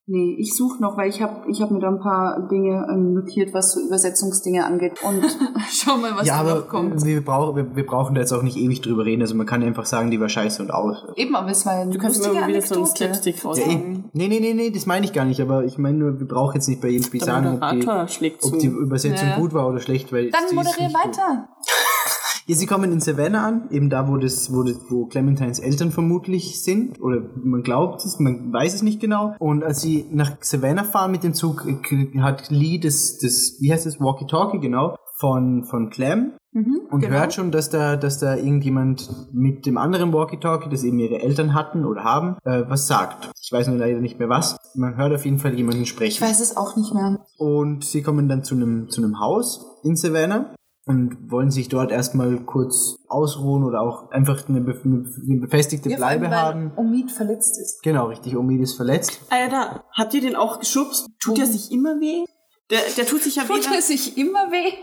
Nee, 0.10 0.38
ich 0.40 0.56
suche 0.56 0.82
noch, 0.82 0.96
weil 0.96 1.10
ich 1.10 1.22
habe 1.22 1.52
ich 1.52 1.62
hab 1.62 1.70
mir 1.70 1.80
da 1.80 1.90
ein 1.90 2.00
paar 2.00 2.48
Dinge 2.48 2.88
ähm, 2.90 3.14
notiert, 3.14 3.54
was 3.54 3.74
so 3.74 3.82
Übersetzungsdinge 3.82 4.66
angeht. 4.66 4.94
Und 5.04 5.22
schau 5.70 5.98
mal, 5.98 6.16
was 6.16 6.26
ja, 6.26 6.36
da 6.36 6.50
aber 6.50 6.60
noch 6.62 6.68
kommt. 6.70 7.04
wir, 7.04 7.26
brauchen, 7.26 7.58
wir, 7.58 7.76
wir 7.76 7.86
brauchen 7.86 8.16
da 8.16 8.22
jetzt 8.22 8.32
auch 8.32 8.42
nicht 8.42 8.56
ewig 8.56 8.80
drüber 8.80 9.04
reden. 9.04 9.22
Also 9.22 9.36
man 9.36 9.46
kann 9.46 9.62
einfach 9.64 9.86
sagen, 9.86 10.10
die 10.10 10.22
war 10.22 10.30
scheiße 10.30 10.62
und 10.64 10.72
aus. 10.72 11.04
Eben, 11.18 11.36
aber 11.36 11.52
es 11.52 11.66
war 11.66 11.80
ja 11.80 11.86
Du 11.92 12.00
kannst 12.00 12.26
immer 12.26 12.48
wieder 12.48 12.62
so 12.62 12.76
einen 12.76 12.84
Anekdote. 12.86 13.14
Slapstick 13.14 13.44
eh. 13.58 13.76
Nee, 14.14 14.28
nee, 14.30 14.40
nee, 14.40 14.54
nee, 14.54 14.70
das 14.70 14.86
meine 14.86 15.06
ich 15.06 15.12
gar 15.12 15.26
nicht. 15.26 15.42
Aber 15.42 15.66
ich 15.66 15.78
meine 15.78 15.98
nur, 15.98 16.18
wir 16.18 16.28
brauchen 16.28 16.56
jetzt 16.56 16.70
nicht 16.70 16.80
bei 16.80 16.88
jedem 16.88 17.04
Spiel 17.04 17.20
Der 17.20 17.28
sagen, 17.28 17.60
ob 17.62 17.70
die, 17.70 17.76
Moderator 17.76 18.08
schlägt 18.08 18.42
zu. 18.44 18.54
ob 18.54 18.60
die 18.60 18.68
Übersetzung 18.68 19.28
Ja, 19.28 19.38
gut 19.38 19.54
war 19.54 19.68
oder 19.68 19.82
schlecht. 19.82 20.14
Weil 20.14 20.30
Dann 20.30 20.56
moderier 20.56 20.88
weiter. 20.94 21.50
Ja, 22.50 22.56
sie 22.56 22.66
kommen 22.66 22.94
in 22.94 23.02
Savannah 23.02 23.46
an, 23.46 23.68
eben 23.72 23.90
da, 23.90 24.08
wo 24.08 24.16
das, 24.16 24.54
wo 24.54 24.64
das, 24.64 24.78
wo 24.90 25.06
Clementines 25.08 25.60
Eltern 25.60 25.92
vermutlich 25.92 26.64
sind, 26.64 27.02
oder 27.02 27.22
man 27.36 27.62
glaubt 27.62 28.06
es, 28.06 28.20
man 28.20 28.54
weiß 28.54 28.74
es 28.76 28.84
nicht 28.84 29.02
genau. 29.02 29.36
Und 29.38 29.66
als 29.66 29.82
sie 29.82 30.06
nach 30.12 30.32
Savannah 30.40 30.86
fahren 30.86 31.12
mit 31.12 31.24
dem 31.24 31.34
Zug, 31.34 31.66
äh, 31.68 32.20
hat 32.22 32.50
Lee 32.50 32.78
das, 32.78 33.18
das, 33.18 33.58
wie 33.60 33.74
heißt 33.74 33.86
das, 33.86 34.00
Walkie-Talkie, 34.00 34.60
genau, 34.60 34.96
von, 35.18 35.66
von 35.66 35.90
Clem 35.90 36.32
Mhm, 36.54 36.88
und 36.90 37.02
genau. 37.02 37.14
hört 37.20 37.34
schon, 37.36 37.52
dass 37.52 37.70
da, 37.70 37.98
dass 37.98 38.18
da 38.18 38.36
irgendjemand 38.36 39.10
mit 39.32 39.68
dem 39.68 39.78
anderen 39.78 40.12
Walkie-Talkie, 40.12 40.70
das 40.70 40.84
eben 40.84 40.98
ihre 40.98 41.20
Eltern 41.22 41.54
hatten 41.54 41.86
oder 41.86 42.04
haben, 42.04 42.38
äh, 42.46 42.64
was 42.68 42.88
sagt. 42.88 43.30
Ich 43.44 43.52
weiß 43.52 43.68
nur 43.68 43.78
leider 43.78 44.00
nicht 44.00 44.18
mehr 44.18 44.30
was. 44.30 44.58
Man 44.74 44.96
hört 44.98 45.14
auf 45.14 45.24
jeden 45.26 45.38
Fall 45.38 45.54
jemanden 45.54 45.84
Ich 45.84 45.90
sprechen. 45.90 46.20
weiß 46.26 46.40
es 46.40 46.58
auch 46.58 46.76
nicht 46.76 46.94
mehr. 46.96 47.20
Und 47.38 47.84
sie 47.84 48.02
kommen 48.02 48.28
dann 48.28 48.44
zu 48.44 48.56
einem, 48.56 48.90
zu 48.90 49.04
einem 49.04 49.20
Haus 49.20 49.64
in 49.84 49.96
Savannah 49.96 50.56
und 50.88 51.30
wollen 51.32 51.52
sich 51.52 51.68
dort 51.70 51.92
erstmal 51.92 52.40
kurz 52.40 52.98
ausruhen 53.08 53.64
oder 53.64 53.82
auch 53.82 54.10
einfach 54.12 54.48
eine, 54.48 54.62
be 54.62 54.74
eine 54.82 55.38
befestigte 55.40 55.90
Ja, 55.90 55.98
Bleibe 55.98 56.26
weil 56.26 56.36
haben. 56.36 56.72
Omid 56.78 57.12
verletzt 57.12 57.60
ist. 57.60 57.84
Genau, 57.84 58.06
richtig. 58.08 58.36
Omid 58.38 58.62
ist 58.62 58.74
verletzt. 58.76 59.20
Ah 59.30 59.38
ja, 59.38 59.50
da. 59.50 59.84
Habt 59.94 60.14
ihr 60.14 60.22
den 60.22 60.36
auch 60.36 60.60
geschubst? 60.60 61.08
Tut 61.20 61.38
der 61.38 61.46
sich 61.46 61.72
immer 61.72 62.00
weh? 62.00 62.24
Der, 62.70 62.80
der 62.98 63.06
tut 63.06 63.22
sich 63.22 63.36
ja 63.36 63.44
Tut 63.44 63.66
weder... 63.66 63.76
er 63.76 63.82
sich 63.82 64.18
immer 64.18 64.52
weh? 64.52 64.74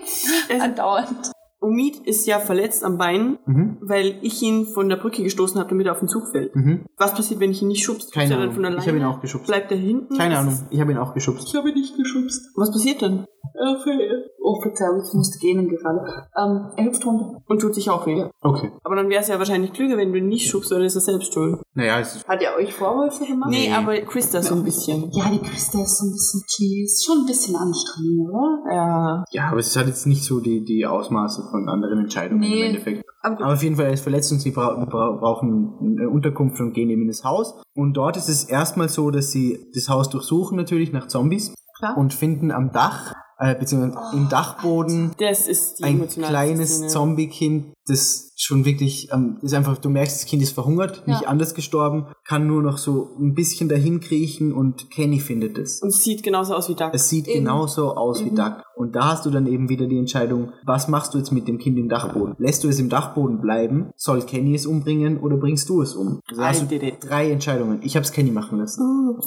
Er- 0.49 0.63
Andauernd. 0.63 1.33
Omid 1.65 1.99
ist 2.07 2.27
ja 2.27 2.39
verletzt 2.39 2.85
am 2.85 2.99
Bein, 2.99 3.39
Mhm. 3.47 3.79
weil 3.81 4.19
ich 4.23 4.41
ihn 4.43 4.67
von 4.67 4.89
der 4.89 4.97
Brücke 4.97 5.23
gestoßen 5.23 5.59
habe, 5.59 5.71
damit 5.71 5.87
er 5.87 5.93
auf 5.93 5.99
den 6.01 6.09
Zug 6.09 6.29
fällt. 6.31 6.55
Mhm. 6.55 6.85
Was 6.97 7.15
passiert, 7.15 7.41
wenn 7.41 7.51
ich 7.51 7.63
ihn 7.63 7.69
nicht 7.69 7.85
schubst? 7.85 8.13
Keine 8.13 8.31
dann 8.31 8.41
Ahnung. 8.43 8.55
von 8.55 8.65
alleine? 8.65 8.81
Ich 8.83 8.89
habe 8.89 8.99
ihn 8.99 9.05
auch 9.05 9.21
geschubst. 9.21 9.47
Bleibt 9.47 9.71
er 9.73 9.79
hinten? 9.79 10.17
Keine 10.17 10.39
Ahnung. 10.39 10.59
Ich 10.71 10.81
habe 10.81 10.93
ihn 10.93 10.99
auch 10.99 11.15
geschubst. 11.15 11.49
Ich 11.49 11.55
habe 11.57 11.69
ihn 11.71 11.75
nicht 11.75 11.97
geschubst. 11.97 12.41
Was 12.57 12.71
passiert 12.71 13.03
dann? 13.03 13.27
Er 13.57 13.79
fällt. 13.83 14.31
Oh, 14.47 14.61
Verzeihung, 14.61 15.03
ich 15.07 15.15
musste 15.15 15.39
gähnen 15.39 15.69
gerade. 15.69 16.01
Ähm, 16.37 16.71
er 16.77 16.85
hüpft 16.87 17.05
runter. 17.07 17.43
Und 17.47 17.61
tut 17.61 17.75
sich 17.75 17.89
auch 17.89 18.07
weh. 18.07 18.25
Okay. 18.43 18.73
Aber 18.83 18.97
dann 18.97 19.09
wäre 19.09 19.23
es 19.23 19.29
ja 19.29 19.39
wahrscheinlich 19.39 19.73
klüger, 19.73 19.97
wenn 19.97 20.13
du 20.13 20.19
ihn 20.19 20.29
nicht 20.29 20.49
schubst, 20.51 20.71
oder 20.73 20.85
ist 20.85 20.95
er 20.97 21.01
selbst 21.01 21.33
schuld? 21.33 21.61
Naja, 21.75 21.99
es 22.01 22.17
ist 22.17 22.29
Hat 22.29 22.43
er 22.43 22.57
euch 22.57 22.73
Vorwürfe 22.75 23.25
gemacht? 23.25 23.51
Nee, 23.51 23.69
Nee. 23.69 23.75
aber 23.75 23.97
Christa 24.03 24.43
so 24.43 24.55
ein 24.55 24.65
bisschen. 24.65 25.11
Ja, 25.13 25.31
die 25.31 25.39
Christa 25.39 25.81
ist 25.83 25.99
so 25.99 26.07
ein 26.07 26.13
bisschen 26.13 26.43
cheesy. 26.47 26.83
Ist 26.85 27.05
schon 27.07 27.19
ein 27.21 27.27
bisschen 27.27 27.57
anstrengend, 27.57 28.29
oder? 28.31 28.59
Ja. 28.71 29.25
ja, 29.31 29.49
aber 29.51 29.61
es 29.61 29.77
hat 29.77 29.87
jetzt 29.87 30.07
nicht 30.07 30.25
so 30.25 30.41
die, 30.41 30.65
die 30.65 30.85
Ausmaße 30.87 31.43
von 31.55 31.69
anderen 31.69 32.01
Entscheidungen 32.01 32.41
Nee. 32.41 32.61
im 32.63 32.67
Endeffekt. 32.69 33.05
Aber 33.23 33.53
auf 33.55 33.63
jeden 33.63 33.77
Fall, 33.77 33.87
er 33.87 33.93
ist 33.93 34.03
verletzt 34.03 34.33
und 34.33 34.41
sie 34.41 34.51
bra 34.51 34.85
bra 34.85 35.13
brauchen 35.13 35.75
eine 35.99 36.09
Unterkunft 36.11 36.61
und 36.61 36.73
gehen 36.73 36.91
eben 36.91 37.03
in 37.03 37.09
das 37.09 37.23
Haus. 37.25 37.55
Und 37.75 37.95
dort 37.95 38.17
ist 38.17 38.29
es 38.29 38.45
erstmal 38.45 38.89
so, 38.89 39.11
dass 39.11 39.31
sie 39.31 39.59
das 39.75 39.89
Haus 39.89 40.11
durchsuchen 40.11 40.57
natürlich 40.57 40.93
nach 40.93 41.07
Zombies 41.09 41.55
Klar. 41.79 41.97
und 41.97 42.13
finden 42.13 42.51
am 42.51 42.73
Dach, 42.73 43.15
äh, 43.39 43.55
beziehungsweise 43.55 44.17
im 44.17 44.29
Dachboden 44.29 45.13
Das 45.19 45.47
ist 45.49 45.79
die 45.79 45.85
ein 45.85 46.07
kleines. 46.09 46.89
Zombie-Kind, 46.89 47.74
das 47.87 48.33
schon 48.37 48.65
wirklich, 48.65 49.11
ähm, 49.13 49.39
ist 49.43 49.55
einfach, 49.55 49.79
du 49.79 49.89
merkst, 49.91 50.17
das 50.17 50.25
Kind 50.27 50.43
ist 50.43 50.53
verhungert, 50.53 51.03
Ja. 51.07 51.15
nicht 51.15 51.29
anders 51.29 51.55
gestorben, 51.55 52.07
kann 52.27 52.47
nur 52.47 52.63
noch 52.63 52.79
so 52.79 53.11
ein 53.21 53.35
bisschen 53.35 53.69
dahin 53.69 54.01
kriechen 54.01 54.53
und 54.53 54.91
Kenny 54.91 55.21
findet 55.21 55.57
es. 55.59 55.81
Und 55.83 55.91
es 55.91 56.03
sieht 56.03 56.23
genauso 56.23 56.55
aus 56.55 56.69
wie 56.69 56.75
Duck. 56.75 56.91
Es 56.93 57.09
sieht 57.09 57.29
Eben. 57.29 57.41
genauso 57.45 57.95
aus 57.95 58.25
wie 58.25 58.31
Mhm. 58.31 58.37
Duck. 58.37 58.63
Und 58.77 58.97
da 58.97 59.13
hast 59.13 59.25
du 59.25 59.31
dann 59.31 59.47
eben 59.47 59.69
wieder 59.69 59.87
die 59.87 59.99
Entscheidung, 59.99 60.53
was 60.67 60.89
machst 60.89 61.15
du 61.15 61.19
jetzt 61.19 61.31
mit 61.31 61.47
dem 61.47 61.59
Kind 61.59 61.79
im 61.79 61.89
Dachboden? 61.89 62.35
Lässt 62.39 62.65
du 62.65 62.69
es 62.69 62.81
im 62.81 62.89
Dachboden 62.89 63.41
bleiben? 63.41 63.91
Soll 63.97 64.23
Kenny 64.23 64.55
es 64.57 64.67
umbringen 64.67 65.21
oder 65.21 65.37
bringst 65.37 65.69
du 65.69 65.81
es 65.83 65.95
um? 65.95 66.21
Also 66.29 66.43
hast 66.45 66.71
du 66.73 66.79
drei 67.01 67.31
Entscheidungen. 67.31 67.81
Ich 67.83 67.95
habe 67.95 68.05
es 68.05 68.11
Kenny 68.11 68.33
machen 68.33 68.59
lassen. 68.59 68.83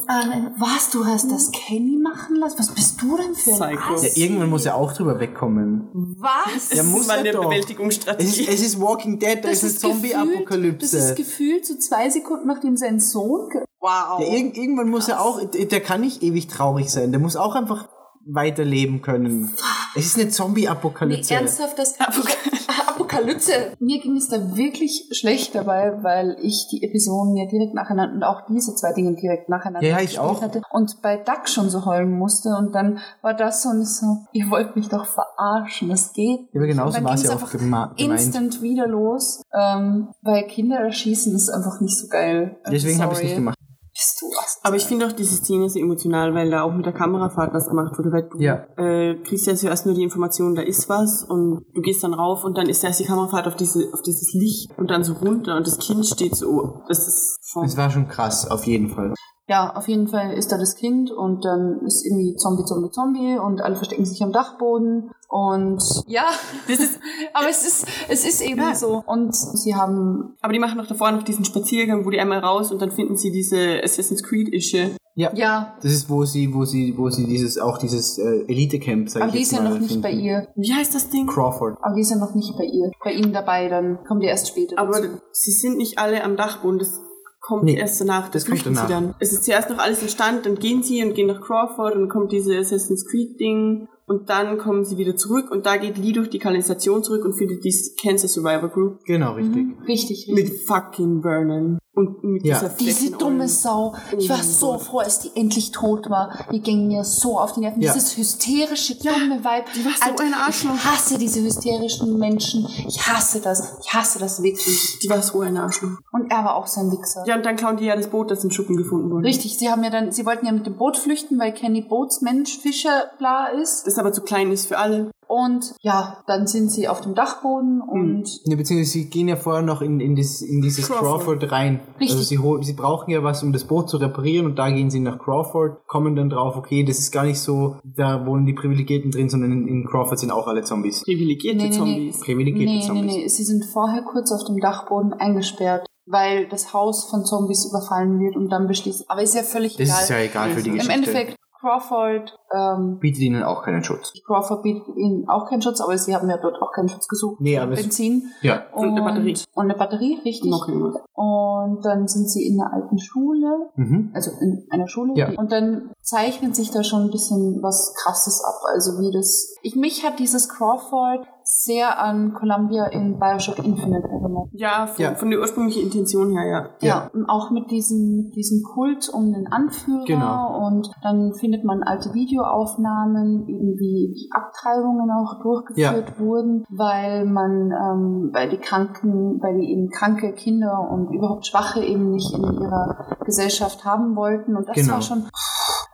Ähm, 0.10 0.48
was, 0.60 0.90
du 0.92 1.06
hast 1.06 1.32
das 1.32 1.52
Kenny 1.52 1.98
machen 1.98 2.36
lassen? 2.36 2.60
Was 2.60 2.74
bist 2.76 3.02
du 3.02 3.16
denn 3.16 3.36
für 3.36 3.64
ein 3.64 3.78
Psycho. 3.78 4.04
Ja, 4.06 4.10
irgendwann 4.26 4.50
muss 4.50 4.66
er 4.66 4.76
auch 4.76 4.92
drüber 4.92 5.18
wegkommen. 5.20 5.88
Was? 6.20 6.72
Ja, 6.72 6.78
das 6.84 6.88
muss 6.88 7.02
ist 7.02 7.08
mal 7.08 7.14
er 7.14 7.20
eine 7.22 7.32
doch. 7.32 7.44
Ist, 7.44 7.48
Bewältigungsstrategie. 7.50 8.47
Es 8.48 8.62
ist 8.62 8.80
Walking 8.82 9.20
Dead, 9.20 9.40
da 9.44 9.50
ist 9.50 9.64
eine 9.64 9.72
gefühlt- 9.74 9.74
Das 9.74 9.80
Zombie-Apokalypse. 9.80 10.98
ist 10.98 11.16
gefühlt 11.16 11.66
so 11.66 11.76
zwei 11.78 12.10
Sekunden, 12.10 12.48
nachdem 12.48 12.78
sein 12.78 13.00
Sohn... 13.00 13.50
wow. 13.80 14.20
Ja, 14.20 14.28
irg 14.28 14.58
irgendwann 14.58 14.90
muss 14.90 15.08
er 15.08 15.22
auch, 15.22 15.42
der 15.44 15.80
kann 15.82 16.02
nicht 16.02 16.24
ewig 16.24 16.48
traurig 16.48 16.90
sein, 16.90 17.12
der 17.12 17.20
muss 17.20 17.36
auch 17.36 17.56
einfach 17.56 17.90
weiterleben 18.26 19.02
können. 19.02 19.54
Es 19.96 20.06
ist 20.08 20.16
eine 20.16 20.26
Nee, 20.26 20.32
Zombie-Apokalypse. 20.32 21.34
ernsthaft, 21.34 21.78
das 21.80 21.96
Apokalypse. 22.88 23.52
Mir 23.80 24.00
ging 24.02 24.16
es 24.18 24.28
da 24.30 24.56
wirklich 24.56 25.10
schlecht 25.12 25.56
dabei, 25.56 26.04
weil 26.04 26.38
ich 26.42 26.68
die 26.70 26.84
Episoden 26.84 27.36
ja 27.36 27.46
direkt 27.46 27.74
nacheinander 27.74 28.16
und 28.16 28.24
auch 28.24 28.46
diese 28.48 28.76
zwei 28.76 28.94
Dinge 28.94 29.16
direkt 29.16 29.50
nacheinander 29.50 29.88
Ja, 29.88 29.98
ja, 29.98 30.04
ich 30.04 30.20
auch. 30.20 30.42
hatte 30.42 30.62
und 30.72 31.02
bei 31.02 31.18
Duck 31.18 31.48
schon 31.48 31.70
so 31.70 31.86
heulen 31.86 32.12
musste 32.18 32.50
und 32.58 32.74
dann 32.74 33.00
war 33.22 33.34
das 33.34 33.64
so 33.64 33.70
und 33.70 33.82
ich 33.82 33.90
so, 33.90 34.18
ihr 34.34 34.50
wollt 34.50 34.76
mich 34.76 34.90
doch 34.90 35.06
verarschen, 35.06 35.90
das 35.90 36.14
geht. 36.14 36.42
Ja, 36.52 36.60
aber 36.60 36.68
genauso 36.68 37.04
war 37.04 37.14
es 37.14 37.24
ja 37.24 37.36
auch 37.36 37.50
gemeint. 37.52 38.00
Instant 38.00 38.62
wieder 38.62 38.88
los, 38.88 39.42
ähm, 39.54 40.10
weil 40.22 40.46
Kinder 40.48 40.78
erschießen 40.78 41.36
ist 41.36 41.50
einfach 41.50 41.80
nicht 41.82 41.98
so 41.98 42.08
geil. 42.08 42.58
Deswegen 42.72 43.02
habe 43.02 43.14
ich 43.14 43.20
es 43.20 43.24
nicht 43.24 43.36
gemacht. 43.36 43.58
Bist 43.98 44.22
du 44.22 44.28
was? 44.28 44.60
Aber 44.62 44.76
ich 44.76 44.84
finde 44.86 45.08
auch 45.08 45.12
diese 45.12 45.38
Szene 45.38 45.68
sehr 45.72 45.82
emotional, 45.82 46.36
weil 46.36 46.52
da 46.52 46.62
auch 46.62 46.72
mit 46.72 46.86
der 46.86 46.94
Kamerafahrt 46.94 47.52
was 47.52 47.68
gemacht 47.68 47.98
wurde. 47.98 48.12
Weil 48.12 48.30
du 48.30 48.38
Ja. 48.40 48.68
äh, 48.78 49.16
kriegst 49.24 49.48
ja 49.48 49.56
zuerst 49.56 49.88
nur 49.88 49.96
die 49.96 50.04
Information, 50.04 50.54
da 50.54 50.62
ist 50.62 50.88
was 50.88 51.24
und 51.28 51.66
du 51.74 51.82
gehst 51.82 52.04
dann 52.04 52.14
rauf 52.14 52.44
und 52.44 52.56
dann 52.60 52.70
ist 52.70 52.84
erst 52.84 53.00
die 53.00 53.06
Kamerafahrt 53.06 53.48
auf, 53.48 53.56
diese, 53.56 53.90
auf 53.94 54.04
dieses 54.04 54.34
Licht 54.34 54.70
und 54.78 54.92
dann 54.92 55.04
so 55.04 55.14
runter 55.14 55.58
und 55.58 55.66
das 55.66 55.80
Kind 55.80 56.06
steht 56.06 56.36
so. 56.36 56.82
Das 56.88 57.08
ist 57.08 57.40
schon. 57.42 57.66
Es 57.66 57.76
war 57.76 57.90
schon 57.90 58.08
krass, 58.08 58.46
auf 58.50 58.66
jeden 58.66 58.90
Fall. 58.90 59.16
Ja, 59.50 59.74
auf 59.76 59.88
jeden 59.88 60.08
Fall 60.10 60.34
ist 60.34 60.52
da 60.52 60.58
das 60.58 60.76
Kind 60.76 61.10
und 61.10 61.46
dann 61.46 61.80
ist 61.86 62.06
irgendwie 62.06 62.36
Zombie, 62.36 62.66
Zombie, 62.66 62.92
Zombie 62.92 63.38
und 63.38 63.62
alle 63.62 63.76
verstecken 63.76 64.04
sich 64.06 64.22
am 64.22 64.34
Dachboden 64.34 65.12
und 65.30 65.82
ja, 66.08 66.26
das 66.68 66.80
ist, 66.80 67.00
aber 67.34 67.50
es 67.50 67.66
ist, 67.66 67.86
es 68.10 68.26
ist 68.28 68.42
eben 68.42 68.60
Ja. 68.60 68.76
so 68.76 69.02
und 69.06 69.34
sie 69.36 69.74
haben, 69.76 70.36
Aber 70.42 70.52
die 70.54 70.60
machen 70.60 70.78
noch 70.78 70.88
davor 70.88 71.12
noch 71.12 71.24
diesen 71.24 71.46
Spaziergang, 71.46 72.06
wo 72.06 72.10
die 72.10 72.20
einmal 72.20 72.40
raus 72.40 72.72
und 72.72 72.82
dann 72.82 72.92
finden 72.92 73.16
sie 73.16 73.32
diese 73.32 73.82
Assassin's 73.84 74.22
Creed-Ische. 74.24 74.92
Ja. 75.16 75.32
ja, 75.34 75.74
Das 75.82 75.94
ist, 75.94 76.10
wo 76.12 76.26
sie, 76.26 76.54
wo 76.54 76.64
sie, 76.66 76.96
wo 76.96 77.10
sie 77.10 77.26
dieses, 77.26 77.58
auch 77.58 77.80
dieses 77.80 78.20
äh, 78.20 78.44
Elite-Camp, 78.48 79.10
sag 79.10 79.24
aber 79.24 79.32
die 79.32 79.42
ist 79.42 79.52
ja 79.52 79.64
noch 79.64 79.80
nicht 79.80 79.88
finden. 79.94 80.02
bei 80.04 80.12
ihr, 80.12 80.48
Wie 80.56 80.72
heißt 80.74 80.94
das 80.94 81.10
Ding? 81.10 81.26
Crawford. 81.26 81.78
aber 81.82 81.96
die 81.96 82.02
ist 82.02 82.12
ja 82.12 82.18
noch 82.18 82.36
nicht 82.36 82.56
bei 82.56 82.66
ihr, 82.66 82.92
bei 83.04 83.14
ihnen 83.14 83.34
dabei, 83.34 83.68
dann 83.68 83.98
kommt 84.08 84.22
die 84.22 84.28
erst 84.28 84.50
später 84.50 84.78
Aber 84.78 85.02
dazu. 85.02 85.18
sie 85.32 85.52
sind 85.52 85.78
nicht 85.78 85.98
alle 85.98 86.24
am 86.24 86.36
Dachboden. 86.38 86.78
Das 86.78 87.00
kommt 87.48 87.64
Nee, 87.64 87.76
erst 87.78 88.02
danach. 88.02 88.24
Das, 88.30 88.44
das 88.44 88.46
kommt 88.46 88.60
flüchten 88.60 88.76
sie 88.76 88.82
danach. 88.88 89.08
dann. 89.08 89.16
Es 89.20 89.32
ist 89.32 89.46
zuerst 89.46 89.70
noch 89.70 89.78
alles 89.80 90.02
entstanden, 90.02 90.42
dann 90.44 90.56
gehen 90.56 90.84
sie 90.84 91.02
und 91.02 91.14
gehen 91.14 91.28
nach 91.28 91.40
Crawford 91.42 91.96
und 91.96 92.02
dann 92.02 92.10
kommt 92.10 92.34
diese 92.34 92.58
Assassin's 92.58 93.06
Creed 93.06 93.40
Ding 93.40 93.88
und 94.08 94.30
dann 94.30 94.58
kommen 94.58 94.84
sie 94.86 94.98
wieder 94.98 95.16
zurück 95.16 95.52
und 95.52 95.66
da 95.66 95.78
geht 95.78 95.98
Lee 95.98 96.14
durch 96.14 96.30
die 96.30 96.40
Kanalisation 96.40 97.04
zurück 97.04 97.24
und 97.26 97.34
findet 97.34 97.64
die 97.64 97.76
Cancer 98.02 98.28
Survivor 98.28 98.70
Group 98.70 99.04
Genau, 99.06 99.34
richtig. 99.34 99.68
Richtig, 99.88 100.28
richtig. 100.28 100.34
mit 100.34 100.62
fucking 100.66 101.22
Vernon 101.22 101.78
und 101.94 102.24
mit 102.24 102.46
Ja. 102.46 102.60
dieser 102.60 102.70
Diese 102.78 103.18
dumme. 103.18 103.48
Sau. 103.48 103.96
Ich 104.18 104.30
war 104.30 104.38
mein 104.38 104.46
so 104.46 104.78
froh, 104.78 105.00
als 105.00 105.20
die 105.20 105.32
endlich 105.36 105.72
tot 105.72 106.10
war. 106.12 106.46
Die 106.52 106.60
ging 106.62 106.88
mir 106.88 107.04
so 107.04 107.40
auf 107.40 107.54
die 107.54 107.62
Nerven. 107.62 107.82
Ja. 107.82 107.92
Dieses 107.92 108.16
hysterische, 108.18 108.96
dumme 108.96 109.44
Weib. 109.44 109.66
die 109.76 109.84
war 109.84 109.92
so 109.94 110.24
ein 110.24 110.34
Arschloch. 110.34 110.76
Ich 110.76 110.86
hasse 110.86 111.18
diese 111.18 111.42
hysterischen 111.42 112.20
Menschen. 112.20 112.68
Ich 112.88 113.00
hasse 113.08 113.42
das. 113.42 113.78
Ich 113.82 113.92
hasse 113.94 114.20
das 114.20 114.44
wirklich. 114.44 115.00
Die 115.02 115.10
war 115.10 115.22
so 115.24 115.42
ein 115.42 115.58
Arschloch. 115.58 115.90
Und 116.12 116.30
er 116.32 116.44
war 116.46 116.56
auch 116.56 116.68
so 116.68 116.82
ein 116.82 116.92
Wichser. 116.92 117.24
Ja, 117.26 117.36
und 117.36 117.44
dann 117.46 117.56
klauen 117.56 117.78
die 117.78 117.86
ja 117.86 117.96
das 117.96 118.08
Boot, 118.08 118.30
das 118.30 118.44
im 118.44 118.52
Schuppen 118.52 118.78
gefunden 118.78 119.10
wurde. 119.10 119.26
Richtig, 119.28 119.58
sie 119.58 119.70
haben 119.70 119.84
ja 119.84 119.90
dann, 119.90 120.12
sie 120.12 120.24
wollten 120.26 120.46
ja 120.46 120.52
mit 120.52 120.68
dem 120.68 120.76
Boot 120.78 120.98
flüchten, 120.98 121.40
weil 121.40 121.52
Kenny 121.52 121.82
Bootsmensch, 121.82 122.60
Fischer, 122.60 123.06
bla 123.18 123.48
ist. 123.48 123.88
Das 123.88 123.97
aber 124.00 124.12
zu 124.12 124.22
klein 124.22 124.52
ist 124.52 124.68
für 124.68 124.78
alle. 124.78 125.12
Und 125.30 125.76
ja, 125.82 126.24
dann 126.26 126.48
sind 126.48 126.72
sie 126.72 126.88
auf 126.88 127.02
dem 127.02 127.14
Dachboden 127.14 127.82
und 127.82 128.24
Ne, 128.46 128.56
beziehungsweise 128.56 128.92
sie 128.92 129.10
gehen 129.10 129.28
ja 129.28 129.36
vorher 129.36 129.62
noch 129.62 129.82
in, 129.82 130.00
in, 130.00 130.16
das, 130.16 130.42
in 130.42 130.62
dieses 130.62 130.88
Crawford, 130.88 131.40
Crawford. 131.42 131.52
rein. 131.52 131.82
Richtig. 132.00 132.12
Also 132.12 132.24
sie, 132.24 132.40
hol- 132.40 132.64
sie 132.64 132.72
brauchen 132.72 133.12
ja 133.12 133.22
was, 133.24 133.44
um 133.44 133.52
das 133.52 133.66
Boot 133.66 133.90
zu 133.90 133.98
reparieren 133.98 134.46
und 134.46 134.56
da 134.58 134.70
gehen 134.70 134.90
sie 134.90 135.02
nach 135.02 135.20
Crawford, 135.20 135.86
kommen 135.86 136.16
dann 136.16 136.30
drauf, 136.30 136.56
okay, 136.56 136.86
das 136.86 137.00
ist 137.00 137.12
gar 137.12 137.26
nicht 137.26 137.40
so, 137.42 137.76
da 137.84 138.26
wohnen 138.26 138.46
die 138.46 138.54
Privilegierten 138.54 139.12
drin, 139.12 139.30
sondern 139.30 139.52
in, 139.52 139.68
in 139.68 139.86
Crawford 139.86 140.18
sind 140.18 140.32
auch 140.32 140.48
alle 140.48 140.64
Zombies. 140.64 141.04
Privilegierte 141.04 141.58
Nee, 141.58 141.64
nee, 141.64 141.70
nee. 141.72 141.78
Zombies. 141.78 142.20
Privilegierte 142.22 142.66
nee, 142.72 142.80
nee, 142.80 142.88
Zombies. 142.88 143.16
nee, 143.18 143.28
sie 143.28 143.44
sind 143.44 143.66
vorher 143.66 144.04
kurz 144.04 144.32
auf 144.32 144.46
dem 144.46 144.62
Dachboden 144.62 145.12
eingesperrt, 145.12 145.86
weil 146.06 146.48
das 146.48 146.72
Haus 146.72 147.04
von 147.10 147.26
Zombies 147.26 147.66
überfallen 147.66 148.18
wird 148.22 148.38
und 148.38 148.48
dann 148.50 148.66
beschließen. 148.68 149.04
Aber 149.10 149.22
ist 149.24 149.36
ja 149.36 149.44
völlig 149.44 149.76
Das 149.76 149.90
egal. 149.90 150.02
ist 150.04 150.10
ja 150.10 150.18
egal 150.20 150.50
für 150.52 150.62
die 150.64 150.70
Im 150.70 150.76
Geschichte. 150.76 150.94
Endeffekt, 150.96 151.36
Crawford, 151.68 152.38
ähm, 152.54 152.98
Bietet 153.00 153.22
ihnen 153.22 153.44
auch 153.44 153.64
keinen 153.64 153.84
Schutz. 153.84 154.14
Crawford 154.26 154.64
bietet 154.64 154.88
ihnen 154.96 155.28
auch 155.28 155.50
keinen 155.50 155.62
Schutz, 155.62 155.82
aber 155.82 155.98
sie 155.98 156.16
haben 156.16 156.30
ja 156.30 156.38
dort 156.38 156.62
auch 156.62 156.72
keinen 156.72 156.88
Schutz 156.88 157.08
gesucht. 157.08 157.42
Nee, 157.42 157.58
aber 157.60 157.74
es- 157.74 157.82
Benzin. 157.82 158.24
Ja. 158.42 158.64
Und 158.74 158.90
eine 158.92 159.02
Batterie. 159.02 159.38
Und 159.54 159.66
eine 159.66 159.76
Batterie, 159.76 160.20
richtig. 160.24 160.50
Noch 160.50 160.68
immer. 160.70 160.94
Und 161.14 161.84
dann 161.86 162.08
sind 162.08 162.30
sie 162.30 162.48
in 162.48 162.60
einer 162.62 162.72
alten 162.74 162.98
Schule, 163.00 163.70
Mhm. 163.76 164.12
also 164.14 164.32
in 164.40 164.66
einer 164.70 164.88
Schule. 164.88 165.14
Ja. 165.16 165.30
Und 165.38 165.52
dann 165.52 165.92
zeichnet 166.02 166.56
sich 166.56 166.72
da 166.72 166.84
schon 166.84 167.04
ein 167.04 167.12
bisschen 167.12 167.62
was 167.62 167.94
Krasses 168.02 168.42
ab. 168.44 168.56
Also 168.74 169.00
wie 169.00 169.12
das. 169.12 169.54
Ich, 169.62 169.76
mich 169.76 170.06
hat 170.06 170.20
dieses 170.20 170.48
Crawford 170.48 171.28
sehr 171.50 171.98
an 171.98 172.34
Columbia 172.34 172.88
in 172.88 173.18
Bioshock 173.20 173.60
Infinite 173.60 174.06
erinnert. 174.08 174.50
Ja, 174.52 174.86
von, 174.88 175.02
Ja. 175.06 175.16
von 175.16 175.30
der 175.30 175.40
ursprünglichen 175.40 175.84
Intention 175.84 176.32
her, 176.38 176.46
ja. 176.46 176.88
Ja, 176.88 177.10
und 177.14 177.26
auch 177.30 177.52
mit 177.52 177.72
diesem, 177.72 178.32
diesem 178.36 178.64
Kult 178.64 179.08
um 179.14 179.32
den 179.32 179.48
Anführer. 179.48 180.04
Genau. 180.06 180.68
Und 180.68 180.92
dann 181.04 181.34
findet 181.40 181.64
man 181.64 181.84
alte 181.84 182.14
Videoaufnahmen, 182.14 183.48
eben 183.48 183.80
wie 183.80 184.14
die 184.14 184.30
Abtreibungen 184.36 185.10
auch 185.10 185.42
durchgeführt 185.42 186.20
wurden, 186.20 186.66
weil 186.70 187.26
man, 187.26 187.72
ähm, 187.72 188.30
weil 188.34 188.50
die 188.50 188.58
Kranken, 188.58 189.40
weil 189.42 189.58
die 189.60 189.72
eben 189.72 189.90
kranke 189.90 190.34
Kinder 190.34 190.88
und 190.92 191.14
überhaupt 191.14 191.48
Schwache 191.48 191.82
eben 191.84 192.12
nicht 192.12 192.34
in 192.34 192.44
ihrer 192.44 193.18
Gesellschaft 193.26 193.86
haben 193.86 194.16
wollten. 194.18 194.56
Und 194.58 194.68
das 194.68 194.76
Genau. 194.76 194.94
war 194.96 195.02
schon, 195.02 195.24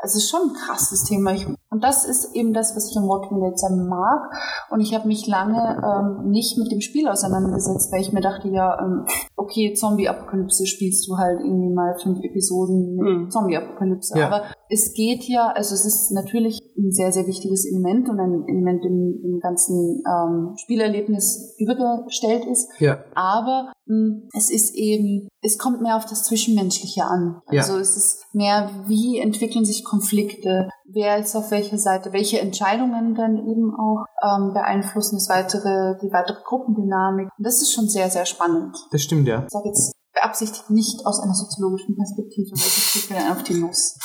es 0.04 0.16
ist 0.16 0.30
schon 0.30 0.42
ein 0.50 0.54
krasses 0.54 1.06
Thema. 1.06 1.34
Ich, 1.34 1.48
und 1.48 1.84
das 1.84 2.06
ist 2.06 2.36
eben 2.36 2.54
das, 2.54 2.76
was 2.76 2.92
ich 2.92 2.98
am 2.98 3.08
Walking 3.08 3.42
Dead 3.42 3.58
sehr 3.58 3.72
mag. 3.72 4.32
Und 4.70 4.82
ich 4.82 4.94
habe 4.94 5.08
mich 5.08 5.26
lange 5.28 5.82
ähm, 5.82 6.30
nicht 6.30 6.58
mit 6.58 6.72
dem 6.72 6.82
Spiel 6.82 7.08
auseinandergesetzt, 7.08 7.92
weil 7.92 8.02
ich 8.02 8.12
mir 8.12 8.22
dachte, 8.22 8.50
ja, 8.50 8.80
ähm, 8.80 9.06
okay, 9.36 9.74
Zombie-Apokalypse 9.74 10.66
spielst 10.66 11.08
du 11.08 11.18
halt 11.18 11.40
irgendwie 11.40 11.74
mal 11.74 11.96
fünf 12.02 12.20
Episoden 12.22 12.96
mit 12.96 13.04
Mhm. 13.04 13.30
Zombie-Apokalypse. 13.32 14.18
Ja. 14.18 14.28
Aber 14.28 14.44
es 14.70 14.94
geht 14.94 15.24
ja, 15.24 15.48
also 15.56 15.74
es 15.74 15.86
ist 15.86 16.12
natürlich 16.12 16.60
ein 16.78 16.92
sehr, 16.92 17.12
sehr 17.12 17.28
wichtiges 17.28 17.66
Element 17.66 18.10
und 18.10 18.20
ein 18.20 18.44
Element 18.48 18.84
im, 18.86 19.22
im 19.24 19.40
ganzen 19.40 20.04
ähm, 20.08 20.56
Spielerlebnis 20.58 21.56
übergestellt 21.58 22.46
ist. 22.46 22.70
Ja. 22.80 23.04
Aber 23.16 23.72
mh, 23.86 24.28
es 24.36 24.50
ist 24.50 24.76
eben, 24.76 25.28
es 25.44 25.58
kommt 25.58 25.82
mehr 25.82 25.98
auf 25.98 26.06
das 26.06 26.24
Zwischenmenschliche 26.24 27.04
an. 27.04 27.42
Ja. 27.52 27.62
Also 27.62 27.78
es 27.78 27.98
ist 27.98 28.26
mehr, 28.34 28.70
wie 28.88 29.20
entwickeln 29.20 29.66
sich 29.66 29.84
Konflikte, 29.84 30.70
wer 30.86 31.18
ist 31.20 31.36
auf 31.36 31.52
welcher 31.52 31.78
Seite, 31.78 32.14
welche 32.14 32.40
Entscheidungen 32.40 33.14
dann 33.14 33.38
eben 33.38 33.74
auch 33.76 34.06
ähm, 34.24 34.54
beeinflussen 34.54 35.18
das 35.18 35.30
weitere, 35.30 35.98
die 36.02 36.12
weitere 36.12 36.42
Gruppendynamik. 36.44 37.28
Und 37.38 37.46
das 37.46 37.62
ist 37.62 37.74
schon 37.74 37.90
sehr, 37.90 38.10
sehr 38.10 38.26
spannend. 38.26 38.76
Das 38.92 39.02
stimmt, 39.02 39.28
ja. 39.28 39.44
Ich 39.44 39.52
sage 39.52 39.68
jetzt 39.68 39.94
beabsichtigt 40.14 40.70
nicht 40.70 41.06
aus 41.06 41.20
einer 41.20 41.34
soziologischen 41.34 41.96
Perspektive, 41.96 42.52
weil 42.52 42.58
ich 42.58 43.08
dann 43.10 43.32
auf 43.36 43.44
die 43.44 43.56
Nuss. 43.56 43.98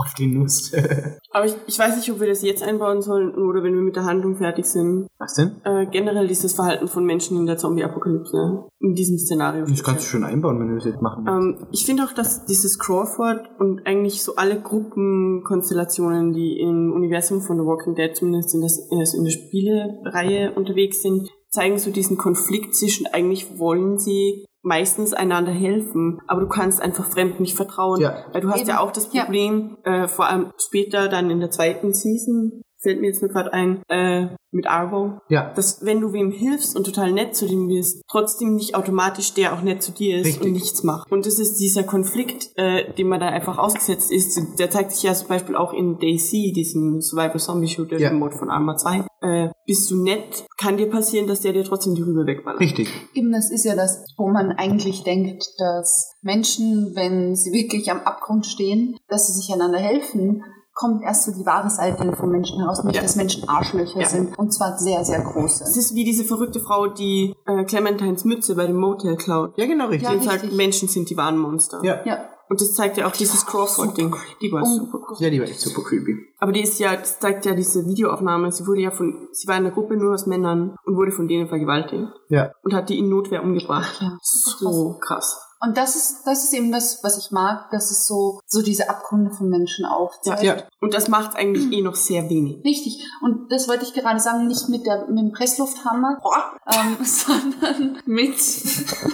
Auf 0.00 0.14
die 0.14 0.26
Nuss. 0.26 0.72
Aber 1.30 1.44
ich, 1.44 1.54
ich 1.66 1.78
weiß 1.78 1.96
nicht, 1.96 2.10
ob 2.10 2.20
wir 2.20 2.26
das 2.26 2.42
jetzt 2.42 2.62
einbauen 2.62 3.02
sollen 3.02 3.34
oder 3.34 3.62
wenn 3.62 3.74
wir 3.74 3.82
mit 3.82 3.96
der 3.96 4.04
Handlung 4.04 4.36
fertig 4.36 4.64
sind. 4.64 5.06
Was 5.18 5.34
denn? 5.34 5.60
Äh, 5.64 5.86
generell 5.86 6.26
dieses 6.26 6.54
Verhalten 6.54 6.88
von 6.88 7.04
Menschen 7.04 7.36
in 7.36 7.46
der 7.46 7.58
Zombie-Apokalypse. 7.58 8.64
In 8.80 8.94
diesem 8.94 9.18
Szenario. 9.18 9.66
Das 9.66 9.84
kannst 9.84 10.04
du 10.04 10.08
schon 10.08 10.24
einbauen, 10.24 10.58
wenn 10.58 10.68
du 10.68 10.76
das 10.76 10.86
jetzt 10.86 11.02
machen 11.02 11.26
willst. 11.26 11.62
Ähm, 11.62 11.68
ich 11.70 11.84
finde 11.84 12.04
auch, 12.04 12.12
dass 12.12 12.46
dieses 12.46 12.78
Crawford 12.78 13.48
und 13.58 13.86
eigentlich 13.86 14.22
so 14.22 14.36
alle 14.36 14.60
Gruppenkonstellationen, 14.60 16.32
die 16.32 16.58
im 16.60 16.92
Universum 16.92 17.42
von 17.42 17.58
The 17.58 17.64
Walking 17.64 17.94
Dead 17.94 18.16
zumindest 18.16 18.54
in, 18.54 18.62
das, 18.62 18.88
also 18.90 19.18
in 19.18 19.24
der 19.24 19.32
Spielereihe 19.32 20.54
unterwegs 20.54 21.02
sind, 21.02 21.28
zeigen 21.50 21.78
so 21.78 21.90
diesen 21.90 22.16
Konflikt 22.16 22.74
zwischen 22.74 23.06
eigentlich 23.06 23.58
wollen 23.58 23.98
sie 23.98 24.46
meistens 24.62 25.12
einander 25.14 25.52
helfen, 25.52 26.20
aber 26.26 26.40
du 26.42 26.48
kannst 26.48 26.80
einfach 26.82 27.06
Fremden 27.06 27.42
nicht 27.42 27.56
vertrauen, 27.56 28.00
Ja. 28.00 28.24
weil 28.32 28.40
du 28.42 28.50
hast 28.50 28.60
Eben. 28.60 28.68
ja 28.70 28.80
auch 28.80 28.92
das 28.92 29.12
Ja. 29.12 29.24
Problem, 29.24 29.78
äh, 29.84 30.06
vor 30.08 30.26
allem 30.26 30.52
später 30.58 31.08
dann 31.08 31.30
in 31.30 31.40
der 31.40 31.50
zweiten 31.50 31.92
Season, 31.94 32.62
fällt 32.82 33.00
mir 33.00 33.08
jetzt 33.08 33.20
nur 33.22 33.30
gerade 33.30 33.52
ein, 33.52 33.82
äh, 33.88 34.28
mit 34.52 34.66
Arvo, 34.66 35.20
Ja. 35.28 35.52
dass 35.54 35.84
wenn 35.84 36.00
du 36.00 36.12
wem 36.12 36.32
hilfst 36.32 36.76
und 36.76 36.84
total 36.84 37.12
nett 37.12 37.36
zu 37.36 37.46
dem 37.46 37.68
wirst, 37.68 38.02
trotzdem 38.10 38.54
nicht 38.56 38.74
automatisch 38.74 39.32
der 39.34 39.52
auch 39.54 39.62
nett 39.62 39.82
zu 39.82 39.92
dir 39.92 40.18
ist 40.18 40.26
Richtig. 40.26 40.42
und 40.44 40.52
nichts 40.52 40.82
macht. 40.82 41.10
Und 41.12 41.24
das 41.26 41.38
ist 41.38 41.60
dieser 41.60 41.84
Konflikt, 41.84 42.48
äh, 42.56 42.92
dem 42.94 43.08
man 43.08 43.20
da 43.20 43.28
einfach 43.28 43.58
ausgesetzt 43.58 44.10
ist. 44.10 44.40
Der 44.58 44.70
zeigt 44.70 44.92
sich 44.92 45.02
ja 45.04 45.14
zum 45.14 45.28
Beispiel 45.28 45.54
auch 45.54 45.72
in 45.72 45.98
Daisy, 45.98 46.52
diesem 46.52 47.00
Survival 47.00 47.38
Zombie 47.38 47.68
Shooter, 47.68 47.98
Ja. 47.98 48.08
dem 48.10 48.18
Mod 48.18 48.34
von 48.34 48.50
Arma 48.50 48.76
2. 48.76 49.04
Äh, 49.22 49.50
bist 49.66 49.90
du 49.90 50.02
nett, 50.02 50.46
kann 50.56 50.78
dir 50.78 50.88
passieren, 50.88 51.26
dass 51.28 51.40
der 51.42 51.52
dir 51.52 51.62
trotzdem 51.64 51.94
die 51.94 52.02
Rübe 52.02 52.26
wegballert. 52.26 52.60
Richtig. 52.60 52.88
Eben, 53.14 53.30
das 53.32 53.50
ist 53.52 53.64
ja 53.64 53.76
das, 53.76 54.02
wo 54.16 54.26
man 54.28 54.52
eigentlich 54.52 55.04
denkt, 55.04 55.44
dass 55.58 56.12
Menschen, 56.22 56.92
wenn 56.96 57.36
sie 57.36 57.52
wirklich 57.52 57.90
am 57.90 58.00
Abgrund 58.00 58.46
stehen, 58.46 58.96
dass 59.08 59.26
sie 59.26 59.34
sich 59.34 59.52
einander 59.54 59.78
helfen, 59.78 60.42
kommt 60.80 61.02
erst 61.02 61.24
so 61.24 61.32
die 61.32 61.44
wahre 61.44 61.68
Seite 61.70 62.16
von 62.16 62.30
Menschen 62.30 62.58
heraus, 62.58 62.82
nicht 62.84 62.96
Ja. 62.96 63.02
dass 63.02 63.14
Menschen 63.16 63.46
Arschlöcher 63.48 64.00
Ja. 64.00 64.08
sind. 64.08 64.38
Und 64.38 64.52
zwar 64.52 64.78
sehr, 64.78 65.04
sehr 65.04 65.18
Es 65.18 65.24
große. 65.32 65.64
ist 65.78 65.94
wie 65.94 66.04
diese 66.04 66.24
verrückte 66.24 66.58
Frau, 66.60 66.86
die 66.86 67.34
äh, 67.46 67.64
Clementines 67.64 68.24
Mütze 68.24 68.54
bei 68.56 68.66
dem 68.66 68.76
Motel 68.76 69.16
klaut. 69.16 69.52
Ja, 69.56 69.66
genau, 69.66 69.88
richtig. 69.88 70.08
Ja, 70.08 70.16
Die 70.16 70.24
sagt. 70.24 70.52
Menschen 70.52 70.88
sind 70.88 71.10
die 71.10 71.16
wahren 71.16 71.36
Monster. 71.38 71.80
Ja. 71.84 72.00
Ja, 72.06 72.18
Und 72.48 72.60
das 72.60 72.74
zeigt 72.74 72.96
ja 72.96 73.06
auch 73.06 73.12
dieses 73.12 73.46
Crawford-Ding. 73.46 74.12
Die 74.40 74.50
war 74.50 74.62
Um- 74.64 74.68
super 74.78 74.98
cool. 75.08 75.16
Ja, 75.20 75.30
die 75.30 75.38
war 75.40 75.46
echt 75.46 75.60
super 75.60 75.82
creepy. 75.84 76.16
Aber 76.40 76.50
die 76.50 76.62
ist 76.62 76.80
ja, 76.80 76.96
das 76.96 77.20
zeigt 77.20 77.44
ja 77.46 77.54
diese 77.54 77.86
Videoaufnahme. 77.86 78.50
Sie 78.50 78.66
wurde 78.66 78.80
ja 78.80 78.90
von, 78.90 79.28
sie 79.32 79.46
war 79.46 79.56
in 79.56 79.66
einer 79.66 79.74
Gruppe 79.74 79.96
nur 79.96 80.14
aus 80.14 80.26
Männern 80.26 80.74
und 80.84 80.96
wurde 80.96 81.12
von 81.12 81.28
denen 81.28 81.46
vergewaltigt. 81.46 82.08
Ja. 82.28 82.50
Und 82.64 82.72
hat 82.74 82.88
die 82.88 82.98
in 82.98 83.08
Notwehr 83.08 83.42
umgebracht. 83.44 83.98
Ja. 84.00 84.16
So 84.22 84.98
krass. 85.00 85.38
Und 85.62 85.76
das 85.76 85.94
ist, 85.94 86.22
das 86.26 86.44
ist 86.44 86.54
eben 86.54 86.72
das, 86.72 87.00
was 87.02 87.18
ich 87.18 87.30
mag, 87.30 87.68
dass 87.70 87.90
es 87.90 88.06
so, 88.06 88.40
so 88.46 88.62
diese 88.62 88.88
Abgründe 88.88 89.30
von 89.30 89.50
Menschen 89.50 89.84
aufzeigt. 89.84 90.42
Ja. 90.42 90.56
Und 90.80 90.94
das 90.94 91.08
macht 91.08 91.36
eigentlich 91.36 91.70
eh 91.70 91.82
noch 91.82 91.96
sehr 91.96 92.30
wenig. 92.30 92.64
Richtig. 92.64 93.06
Und 93.22 93.52
das 93.52 93.68
wollte 93.68 93.84
ich 93.84 93.92
gerade 93.92 94.20
sagen, 94.20 94.46
nicht 94.48 94.70
mit, 94.70 94.86
der, 94.86 95.06
mit 95.08 95.18
dem 95.18 95.32
Presslufthammer, 95.32 96.18
ähm, 96.66 96.96
sondern 97.04 97.98
mit, 98.06 98.38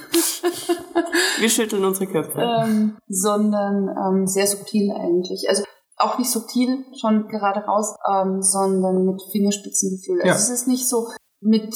Wir 1.38 1.50
schütteln 1.50 1.84
unsere 1.84 2.06
Köpfe. 2.06 2.40
ähm, 2.40 2.96
sondern 3.08 3.88
ähm, 3.88 4.26
sehr 4.26 4.46
subtil 4.46 4.90
eigentlich. 4.92 5.46
Also 5.48 5.64
auch 5.98 6.18
nicht 6.18 6.30
subtil, 6.30 6.84
schon 7.00 7.28
gerade 7.28 7.60
raus, 7.60 7.94
ähm, 8.08 8.42
sondern 8.42 9.04
mit 9.04 9.20
Fingerspitzengefühl. 9.32 10.20
Also 10.22 10.28
Ja. 10.28 10.34
es 10.34 10.50
ist 10.50 10.68
nicht 10.68 10.88
so 10.88 11.08
mit, 11.40 11.74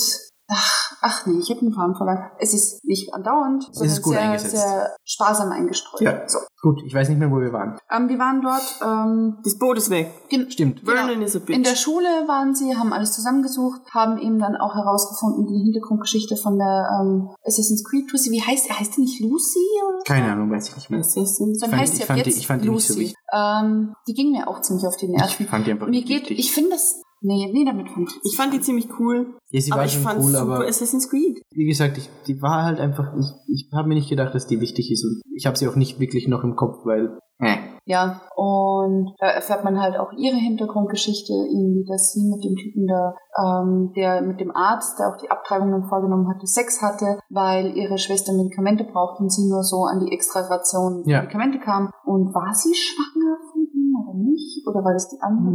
ach, 0.51 0.97
ach 1.01 1.27
nee, 1.27 1.39
ich 1.41 1.51
habe 1.51 1.61
einen 1.61 1.73
Faden 1.73 1.95
verloren. 1.95 2.31
Es 2.39 2.53
ist 2.55 2.85
nicht 2.85 3.15
andauernd, 3.15 3.65
sondern 3.73 3.87
ist 3.97 4.03
gut 4.03 4.13
sehr, 4.15 4.23
eingesetzt. 4.23 4.57
sehr 4.57 4.91
sparsam 5.05 5.51
eingestreut. 5.53 6.01
Ja. 6.01 6.29
So. 6.29 6.39
Gut, 6.63 6.83
ich 6.85 6.93
weiß 6.95 7.09
nicht 7.09 7.19
mehr, 7.19 7.31
wo 7.31 7.41
wir 7.41 7.53
waren. 7.55 7.79
Ähm, 7.91 8.09
die 8.09 8.19
waren 8.19 8.43
dort, 8.43 8.81
ähm, 8.85 9.39
Das 9.43 9.57
Boot 9.59 9.79
ist 9.79 9.89
weg. 9.89 10.13
Stimmt. 10.51 10.83
Vernon 10.85 11.23
is 11.23 11.35
a 11.35 11.39
bitch. 11.39 11.57
In 11.57 11.63
der 11.63 11.75
Schule 11.75 12.07
waren 12.29 12.55
sie, 12.55 12.77
haben 12.77 12.93
alles 12.93 13.13
zusammengesucht, 13.13 13.81
haben 13.95 14.19
eben 14.19 14.39
dann 14.39 14.57
auch 14.57 14.75
herausgefunden, 14.75 15.47
die 15.47 15.63
Hintergrundgeschichte 15.65 16.37
von 16.37 16.59
der 16.59 17.01
ähm, 17.01 17.31
Assassin's 17.47 17.83
Creed 17.89 18.11
Lucy. 18.13 18.31
Wie 18.31 18.43
heißt 18.43 18.69
heißt 18.71 18.97
die 18.97 19.01
nicht 19.03 19.21
Lucy? 19.21 19.59
Oder? 19.89 19.99
Keine 20.05 20.33
Ahnung, 20.33 20.51
weiß 20.51 20.69
ich 20.69 20.77
nicht 20.77 20.91
mehr. 20.91 21.01
Assassins. 21.01 21.61
Dann 21.61 21.71
fand- 21.71 21.83
heißt 21.83 21.93
sie 21.97 22.03
ich 22.03 22.03
ab 22.03 22.09
fand 22.09 22.27
die- 22.27 22.31
jetzt 22.31 22.39
ich 22.39 22.47
fand 22.47 22.63
die 22.65 22.69
nicht 22.69 22.87
so 22.87 22.95
Lucy. 22.95 23.15
ähm, 23.33 23.95
die 24.07 24.13
ging 24.15 24.33
mir 24.33 24.47
auch 24.49 24.61
ziemlich 24.61 24.87
auf 24.87 24.97
die 24.97 25.09
Nerven. 25.09 25.37
Ich 25.45 25.49
fand 25.49 25.67
die 25.67 25.71
einfach 25.73 25.87
Mir 25.87 26.03
geht, 26.03 26.23
wichtig. 26.29 26.39
ich 26.41 26.53
finde 26.53 26.71
das, 26.73 27.01
nee, 27.21 27.51
nee, 27.53 27.65
damit 27.65 27.89
fand 27.91 28.09
ich 28.09 28.21
Ich 28.25 28.37
fand 28.37 28.53
die 28.53 28.61
ziemlich 28.61 28.89
cool. 28.99 29.35
Ja, 29.51 29.61
sie 29.61 29.73
aber 29.73 29.81
war 29.81 29.87
ich 29.87 29.93
schon 29.93 30.03
fand 30.03 30.21
cool, 30.23 30.33
super 30.33 30.55
aber 30.55 30.67
Assassin's 30.67 31.09
Creed. 31.11 31.43
wie 31.53 31.67
gesagt, 31.67 31.99
ich, 31.99 32.09
die 32.27 32.41
war 32.41 32.65
halt 32.65 32.81
einfach, 32.81 33.13
ich, 33.19 33.27
ich 33.49 33.71
habe 33.75 33.89
mir 33.89 33.95
nicht 33.95 34.09
gedacht, 34.11 34.35
dass 34.35 34.47
die 34.47 34.61
wichtig 34.61 34.91
ist 34.91 35.05
und 35.05 35.23
ich 35.35 35.47
habe 35.47 35.57
sie 35.57 35.69
auch 35.69 35.77
nicht 35.77 36.01
wirklich 36.01 36.29
noch 36.29 36.45
im 36.45 36.57
Kopf, 36.57 36.85
weil, 36.85 37.19
äh, 37.39 37.57
Ja, 37.87 38.21
und 38.37 39.15
da 39.19 39.27
erfährt 39.27 39.65
man 39.65 39.81
halt 39.81 39.97
auch 39.99 40.13
ihre 40.13 40.37
Hintergrundgeschichte, 40.37 41.33
irgendwie, 41.33 41.85
dass 41.89 42.13
sie 42.13 42.29
mit 42.29 42.45
dem 42.45 42.55
Typen 42.55 42.87
da, 42.87 43.15
ähm, 43.43 43.93
der 43.97 44.23
mit 44.23 44.39
dem 44.39 44.55
Arzt, 44.55 44.99
der 44.99 45.09
auch 45.09 45.17
die 45.17 45.31
Abtreibungen 45.31 45.89
vorgenommen 45.89 46.29
hatte, 46.29 46.47
Sex 46.47 46.81
hatte, 46.83 47.19
weil 47.31 47.77
ihre 47.77 47.99
Schwester 47.99 48.33
Medikamente 48.33 48.85
braucht 48.85 49.19
und 49.21 49.33
sie 49.33 49.49
nur 49.49 49.65
so 49.65 49.85
an 49.85 50.05
die 50.05 50.13
Extraration 50.13 51.03
Ja. 51.07 51.23
Medikamente 51.23 51.59
kam. 51.59 51.91
Und 52.05 52.33
war 52.35 52.55
sie 52.55 52.75
schwanger 52.75 53.39
von 53.51 53.63
ihm 53.75 53.97
oder 53.97 54.15
nicht? 54.19 54.67
Oder 54.69 54.85
war 54.85 54.93
das 54.93 55.09
die 55.09 55.21
andere? 55.21 55.51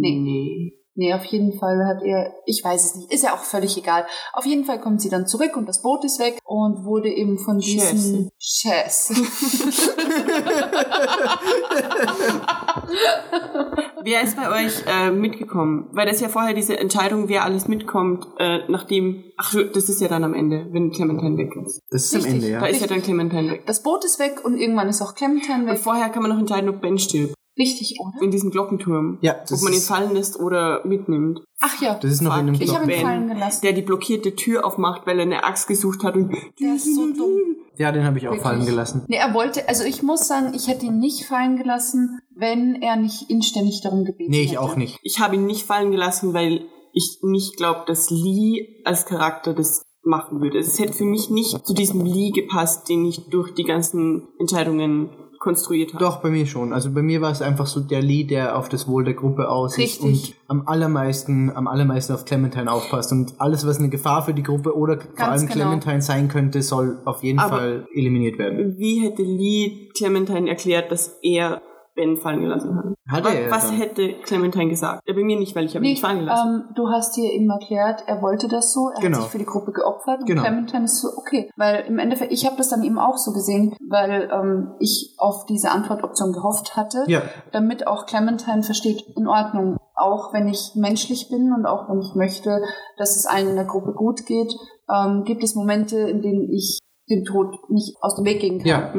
Nee. 0.00 0.20
nee. 0.20 0.79
Nee, 1.00 1.14
auf 1.14 1.24
jeden 1.24 1.58
Fall 1.58 1.86
hat 1.86 2.02
er, 2.02 2.34
ich 2.44 2.62
weiß 2.62 2.84
es 2.84 2.94
nicht, 2.94 3.10
ist 3.10 3.24
ja 3.24 3.32
auch 3.32 3.42
völlig 3.42 3.74
egal. 3.78 4.04
Auf 4.34 4.44
jeden 4.44 4.66
Fall 4.66 4.78
kommt 4.78 5.00
sie 5.00 5.08
dann 5.08 5.26
zurück 5.26 5.56
und 5.56 5.66
das 5.66 5.80
Boot 5.80 6.04
ist 6.04 6.20
weg 6.20 6.36
und 6.44 6.84
wurde 6.84 7.08
eben 7.08 7.38
von 7.38 7.58
diesen 7.58 8.28
Chess. 8.38 9.08
Wer 14.02 14.20
ist 14.20 14.36
bei 14.36 14.66
euch 14.66 14.84
äh, 14.86 15.10
mitgekommen? 15.10 15.88
Weil 15.92 16.06
das 16.06 16.20
ja 16.20 16.28
vorher 16.28 16.52
diese 16.52 16.78
Entscheidung, 16.78 17.30
wer 17.30 17.44
alles 17.44 17.66
mitkommt, 17.66 18.26
äh, 18.38 18.58
nachdem. 18.68 19.24
Ach, 19.38 19.54
das 19.72 19.88
ist 19.88 20.02
ja 20.02 20.08
dann 20.08 20.24
am 20.24 20.34
Ende, 20.34 20.66
wenn 20.70 20.90
Clementine 20.90 21.38
weg 21.38 21.56
ist. 21.64 21.80
Das 21.88 22.12
ist 22.12 22.26
am. 22.26 22.30
Ende, 22.30 22.50
ja. 22.50 22.60
Da 22.60 22.66
ist 22.66 22.82
ja 22.82 22.86
dann 22.86 23.00
Clementine 23.00 23.52
weg. 23.52 23.62
Das 23.64 23.82
Boot 23.82 24.04
ist 24.04 24.18
weg 24.18 24.44
und 24.44 24.58
irgendwann 24.58 24.90
ist 24.90 25.00
auch 25.00 25.14
Clementine 25.14 25.62
Und 25.62 25.68
weg. 25.68 25.78
vorher 25.78 26.10
kann 26.10 26.20
man 26.20 26.30
noch 26.30 26.38
entscheiden, 26.38 26.68
ob 26.68 26.82
Ben 26.82 26.98
stirbt. 26.98 27.32
Richtig, 27.58 27.96
oder? 28.00 28.22
In 28.22 28.30
diesem 28.30 28.50
Glockenturm. 28.50 29.18
Ja, 29.20 29.36
Ob 29.50 29.62
man 29.62 29.72
ihn 29.72 29.80
fallen 29.80 30.14
lässt 30.14 30.38
oder 30.38 30.82
mitnimmt. 30.86 31.40
Ach 31.58 31.80
ja, 31.82 31.94
Das 31.94 32.10
ist 32.10 32.22
noch 32.22 32.34
in 32.34 32.48
einem 32.48 32.54
ich 32.54 32.74
habe 32.74 32.90
ihn 32.90 33.00
fallen 33.00 33.28
gelassen. 33.28 33.60
Der 33.62 33.72
die 33.72 33.82
blockierte 33.82 34.34
Tür 34.34 34.64
aufmacht, 34.64 35.06
weil 35.06 35.18
er 35.18 35.24
eine 35.26 35.44
Axt 35.44 35.66
gesucht 35.68 36.02
hat 36.04 36.14
und. 36.14 36.32
Der 36.60 36.74
ist 36.76 36.94
so 36.94 37.12
dumm. 37.12 37.38
Ja, 37.76 37.92
den 37.92 38.04
habe 38.04 38.18
ich 38.18 38.26
auch 38.28 38.32
Wirklich. 38.32 38.42
fallen 38.42 38.66
gelassen. 38.66 39.04
Nee, 39.08 39.16
er 39.16 39.34
wollte, 39.34 39.68
also 39.68 39.84
ich 39.84 40.02
muss 40.02 40.26
sagen, 40.28 40.52
ich 40.54 40.68
hätte 40.68 40.86
ihn 40.86 40.98
nicht 40.98 41.24
fallen 41.24 41.56
gelassen, 41.56 42.20
wenn 42.34 42.80
er 42.82 42.96
nicht 42.96 43.30
inständig 43.30 43.80
darum 43.82 44.04
gebeten 44.04 44.30
Nee, 44.30 44.42
ich 44.42 44.50
hätte. 44.52 44.60
auch 44.60 44.76
nicht. 44.76 44.98
Ich 45.02 45.18
habe 45.18 45.34
ihn 45.36 45.46
nicht 45.46 45.64
fallen 45.64 45.90
gelassen, 45.90 46.32
weil 46.34 46.66
ich 46.92 47.18
nicht 47.22 47.56
glaube, 47.56 47.82
dass 47.86 48.10
Lee 48.10 48.82
als 48.84 49.06
Charakter 49.06 49.54
das 49.54 49.82
machen 50.02 50.40
würde. 50.40 50.58
Es 50.58 50.78
hätte 50.78 50.92
für 50.92 51.04
mich 51.04 51.30
nicht 51.30 51.66
zu 51.66 51.74
diesem 51.74 52.04
Lee 52.04 52.30
gepasst, 52.30 52.88
den 52.88 53.04
ich 53.04 53.28
durch 53.28 53.54
die 53.54 53.64
ganzen 53.64 54.28
Entscheidungen 54.38 55.10
konstruiert 55.40 55.94
habe. 55.94 56.04
Doch, 56.04 56.18
bei 56.20 56.30
mir 56.30 56.46
schon. 56.46 56.72
Also 56.72 56.92
bei 56.92 57.02
mir 57.02 57.20
war 57.22 57.32
es 57.32 57.40
einfach 57.42 57.66
so 57.66 57.80
der 57.80 58.02
Lee, 58.02 58.24
der 58.24 58.56
auf 58.56 58.68
das 58.68 58.86
Wohl 58.86 59.04
der 59.04 59.14
Gruppe 59.14 59.48
aus 59.48 59.72
ist 59.72 59.78
Richtig. 59.78 60.04
und 60.04 60.34
am 60.48 60.68
allermeisten, 60.68 61.50
am 61.50 61.66
allermeisten 61.66 62.12
auf 62.12 62.24
Clementine 62.26 62.70
aufpasst. 62.70 63.10
Und 63.10 63.34
alles, 63.38 63.66
was 63.66 63.78
eine 63.78 63.88
Gefahr 63.88 64.22
für 64.22 64.34
die 64.34 64.42
Gruppe 64.42 64.76
oder 64.76 64.98
vor 65.00 65.26
allem 65.26 65.40
genau. 65.40 65.52
Clementine 65.52 66.02
sein 66.02 66.28
könnte, 66.28 66.62
soll 66.62 66.98
auf 67.06 67.24
jeden 67.24 67.38
Aber- 67.38 67.56
Fall 67.56 67.88
eliminiert 67.94 68.38
werden. 68.38 68.76
Wie 68.78 69.00
hätte 69.00 69.22
Lee 69.22 69.88
Clementine 69.96 70.48
erklärt, 70.48 70.92
dass 70.92 71.18
er 71.22 71.62
Ben 72.00 72.16
fallen 72.16 72.40
gelassen 72.40 72.74
hat? 72.76 72.84
Hat 73.10 73.26
er 73.34 73.50
Was 73.50 73.66
dann. 73.68 73.76
hätte 73.76 74.14
Clementine 74.22 74.68
gesagt? 74.70 75.02
Ja, 75.06 75.12
bei 75.14 75.22
mir 75.22 75.38
nicht, 75.38 75.54
weil 75.54 75.64
ich 75.66 75.74
habe 75.74 75.80
ihn 75.84 75.88
Nee, 75.88 75.90
nicht 75.90 76.00
fallen 76.00 76.20
gelassen. 76.20 76.64
ähm, 76.68 76.74
du 76.74 76.88
hast 76.88 77.14
hier 77.14 77.30
eben 77.32 77.50
erklärt, 77.50 78.04
er 78.06 78.22
wollte 78.22 78.48
das 78.48 78.72
so, 78.72 78.88
er 78.94 79.00
Genau. 79.02 79.16
hat 79.18 79.22
sich 79.24 79.32
für 79.32 79.38
die 79.38 79.44
Gruppe 79.44 79.72
geopfert 79.72 80.20
und 80.20 80.26
Genau. 80.26 80.42
Clementine 80.42 80.84
ist 80.84 81.00
so, 81.02 81.08
okay. 81.18 81.50
Weil 81.56 81.84
im 81.86 81.98
Endeffekt, 81.98 82.32
ich 82.32 82.46
habe 82.46 82.56
das 82.56 82.68
dann 82.70 82.82
eben 82.84 82.98
auch 82.98 83.16
so 83.18 83.32
gesehen, 83.32 83.74
weil 83.88 84.30
ähm, 84.32 84.74
ich 84.78 85.14
auf 85.18 85.44
diese 85.46 85.70
Antwortoption 85.70 86.32
gehofft 86.32 86.76
hatte, 86.76 87.04
Ja, 87.08 87.22
damit 87.52 87.86
auch 87.86 88.06
Clementine 88.06 88.62
versteht, 88.62 89.02
in 89.16 89.26
Ordnung, 89.28 89.76
auch 89.94 90.32
wenn 90.32 90.48
ich 90.48 90.72
menschlich 90.76 91.28
bin 91.28 91.52
und 91.52 91.66
auch 91.66 91.88
wenn 91.90 92.00
ich 92.00 92.14
möchte, 92.14 92.62
dass 92.96 93.16
es 93.16 93.26
allen 93.26 93.48
in 93.50 93.56
der 93.56 93.66
Gruppe 93.66 93.92
gut 93.92 94.24
geht, 94.26 94.54
ähm, 94.88 95.24
gibt 95.24 95.42
es 95.44 95.54
Momente, 95.54 95.98
in 95.98 96.22
denen 96.22 96.48
ich 96.50 96.78
dem 97.10 97.24
Tod 97.24 97.56
nicht 97.68 97.96
aus 98.00 98.14
dem 98.14 98.24
Weg 98.24 98.40
gehen 98.40 98.58
kann. 98.58 98.66
ja. 98.66 98.92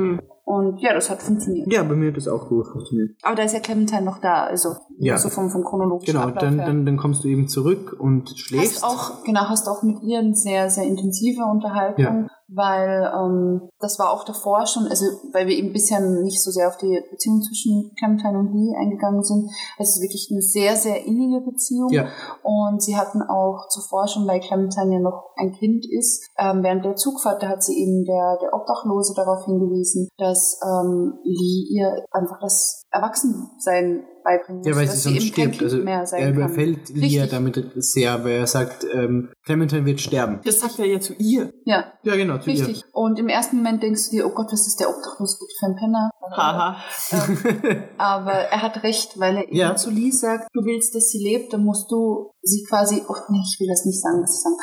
Und 0.44 0.80
ja, 0.82 0.94
das 0.94 1.10
hat 1.10 1.22
funktioniert. 1.22 1.72
Ja, 1.72 1.84
bei 1.84 1.96
mir 1.96 2.10
hat 2.10 2.18
das 2.18 2.28
auch 2.28 2.50
gut 2.50 2.68
funktioniert. 2.68 3.12
Aber 3.22 3.36
da 3.36 3.44
ist 3.44 3.54
ja 3.54 3.60
Clementine 3.60 4.02
noch 4.02 4.20
da, 4.20 4.44
also 4.44 4.76
Ja. 4.98 5.18
so 5.18 5.30
vom, 5.30 5.50
vom 5.50 5.64
chronologischen 5.64 6.14
Genau, 6.14 6.28
Ablauf 6.28 6.44
dann, 6.44 6.58
her. 6.58 6.68
dann, 6.68 6.86
dann 6.86 6.98
kommst 6.98 7.24
du 7.24 7.28
eben 7.28 7.48
zurück 7.48 7.96
und 7.98 8.30
schläfst. 8.36 8.84
Hast 8.84 8.84
auch, 8.84 9.24
genau, 9.24 9.42
hast 9.50 9.68
auch 9.68 9.84
mit 9.84 10.02
ihr 10.04 10.20
eine 10.20 10.34
sehr, 10.36 10.70
sehr 10.70 10.86
intensive 10.86 11.44
Unterhaltung, 11.44 12.30
weil 12.53 13.11
ähm, 13.15 13.69
das 13.80 13.98
war 13.98 14.11
auch 14.11 14.26
davor 14.26 14.65
schon, 14.68 14.88
also 14.88 15.06
weil 15.32 15.48
wir 15.48 15.56
eben 15.56 15.72
bisher 15.72 16.02
nicht 16.02 16.44
so 16.44 16.52
sehr 16.52 16.68
auf 16.68 16.78
die 16.78 17.02
Beziehung 17.10 17.41
zwischen 17.41 17.94
Clementine 17.98 18.38
und 18.38 18.53
Lee 18.53 18.76
eingegangen 18.76 19.23
sind. 19.23 19.49
Es 19.78 19.95
ist 19.95 20.02
wirklich 20.02 20.30
eine 20.32 20.41
sehr, 20.41 20.76
sehr 20.76 21.06
innige 21.06 21.41
Beziehung. 21.41 21.90
Ja. 21.91 22.07
Und 22.44 22.84
sie 22.84 22.98
hatten 22.98 23.22
auch 23.22 23.68
zuvor 23.69 24.07
schon, 24.07 24.28
weil 24.28 24.41
Clementine 24.41 24.95
ja 24.95 24.99
noch 24.99 25.32
ein 25.38 25.53
Kind 25.53 25.86
ist, 25.90 26.30
ähm, 26.38 26.61
während 26.64 26.84
der 26.84 26.95
Zugfahrt, 26.95 27.41
da 27.41 27.48
hat 27.48 27.64
sie 27.64 27.80
eben 27.82 28.03
der, 28.06 28.38
der 28.41 28.53
Obdachlose 28.53 29.14
darauf 29.15 29.45
hingewiesen, 29.45 30.10
dass 30.18 30.60
ähm, 30.64 31.19
Lee 31.23 31.68
ihr 31.69 32.06
einfach 32.11 32.40
das 32.41 32.84
Erwachsensein 32.91 34.06
beibringen 34.23 34.60
muss, 34.60 34.68
Ja, 34.68 34.76
weil 34.76 34.85
dass 34.85 35.03
sie 35.03 35.10
sonst 35.10 35.27
stirbt. 35.27 35.61
Also 35.61 35.77
mehr 35.77 36.06
sein 36.06 36.22
er 36.22 36.27
kann. 36.31 36.35
überfällt 36.38 36.89
Lia 36.89 37.23
Richtig. 37.23 37.30
damit 37.31 37.72
sehr, 37.76 38.23
weil 38.23 38.34
er 38.34 38.48
sagt, 38.48 38.85
ähm, 38.93 39.30
Clementine 39.45 39.85
wird 39.85 40.02
sterben. 40.02 40.39
Das 40.45 40.60
sagt 40.60 40.80
er 40.80 40.85
ja 40.85 40.99
zu 40.99 41.14
ihr. 41.14 41.52
Ja, 41.65 41.93
Ja, 42.03 42.15
genau, 42.15 42.38
zu 42.38 42.49
Richtig. 42.49 42.84
Und 42.93 43.19
im 43.19 43.27
ersten 43.30 43.57
Moment 43.57 43.81
denkst 43.84 44.10
du 44.10 44.18
dir, 44.18 44.27
oh 44.27 44.31
Gott, 44.31 44.48
was 44.52 44.68
ist 44.68 44.80
der 44.80 44.89
Obdachlose 44.89 45.38
gut 45.39 45.49
für 45.60 45.65
ein 45.68 45.76
Penner? 45.76 46.10
Haha. 46.31 46.77
Ähm, 47.11 47.84
aber 47.98 48.31
er 48.34 48.61
hat 48.61 48.84
recht, 48.84 49.19
weil 49.19 49.38
er 49.38 49.43
eben 49.48 49.56
Ja. 49.56 49.76
zu 49.76 49.89
Lee 49.89 50.11
sagt, 50.11 50.48
du 50.53 50.61
willst, 50.64 50.95
dass 50.95 51.10
sie 51.10 51.19
lebt, 51.23 51.53
dann 51.53 51.64
musst 51.64 51.91
du 51.91 52.31
sie 52.41 52.64
quasi, 52.69 53.02
oh 53.07 53.15
nee, 53.30 53.41
ich 53.43 53.60
will 53.60 53.68
das 53.68 53.85
nicht 53.85 54.02
sagen, 54.02 54.22
was 54.22 54.35
ich 54.35 54.41
sagen. 54.41 54.56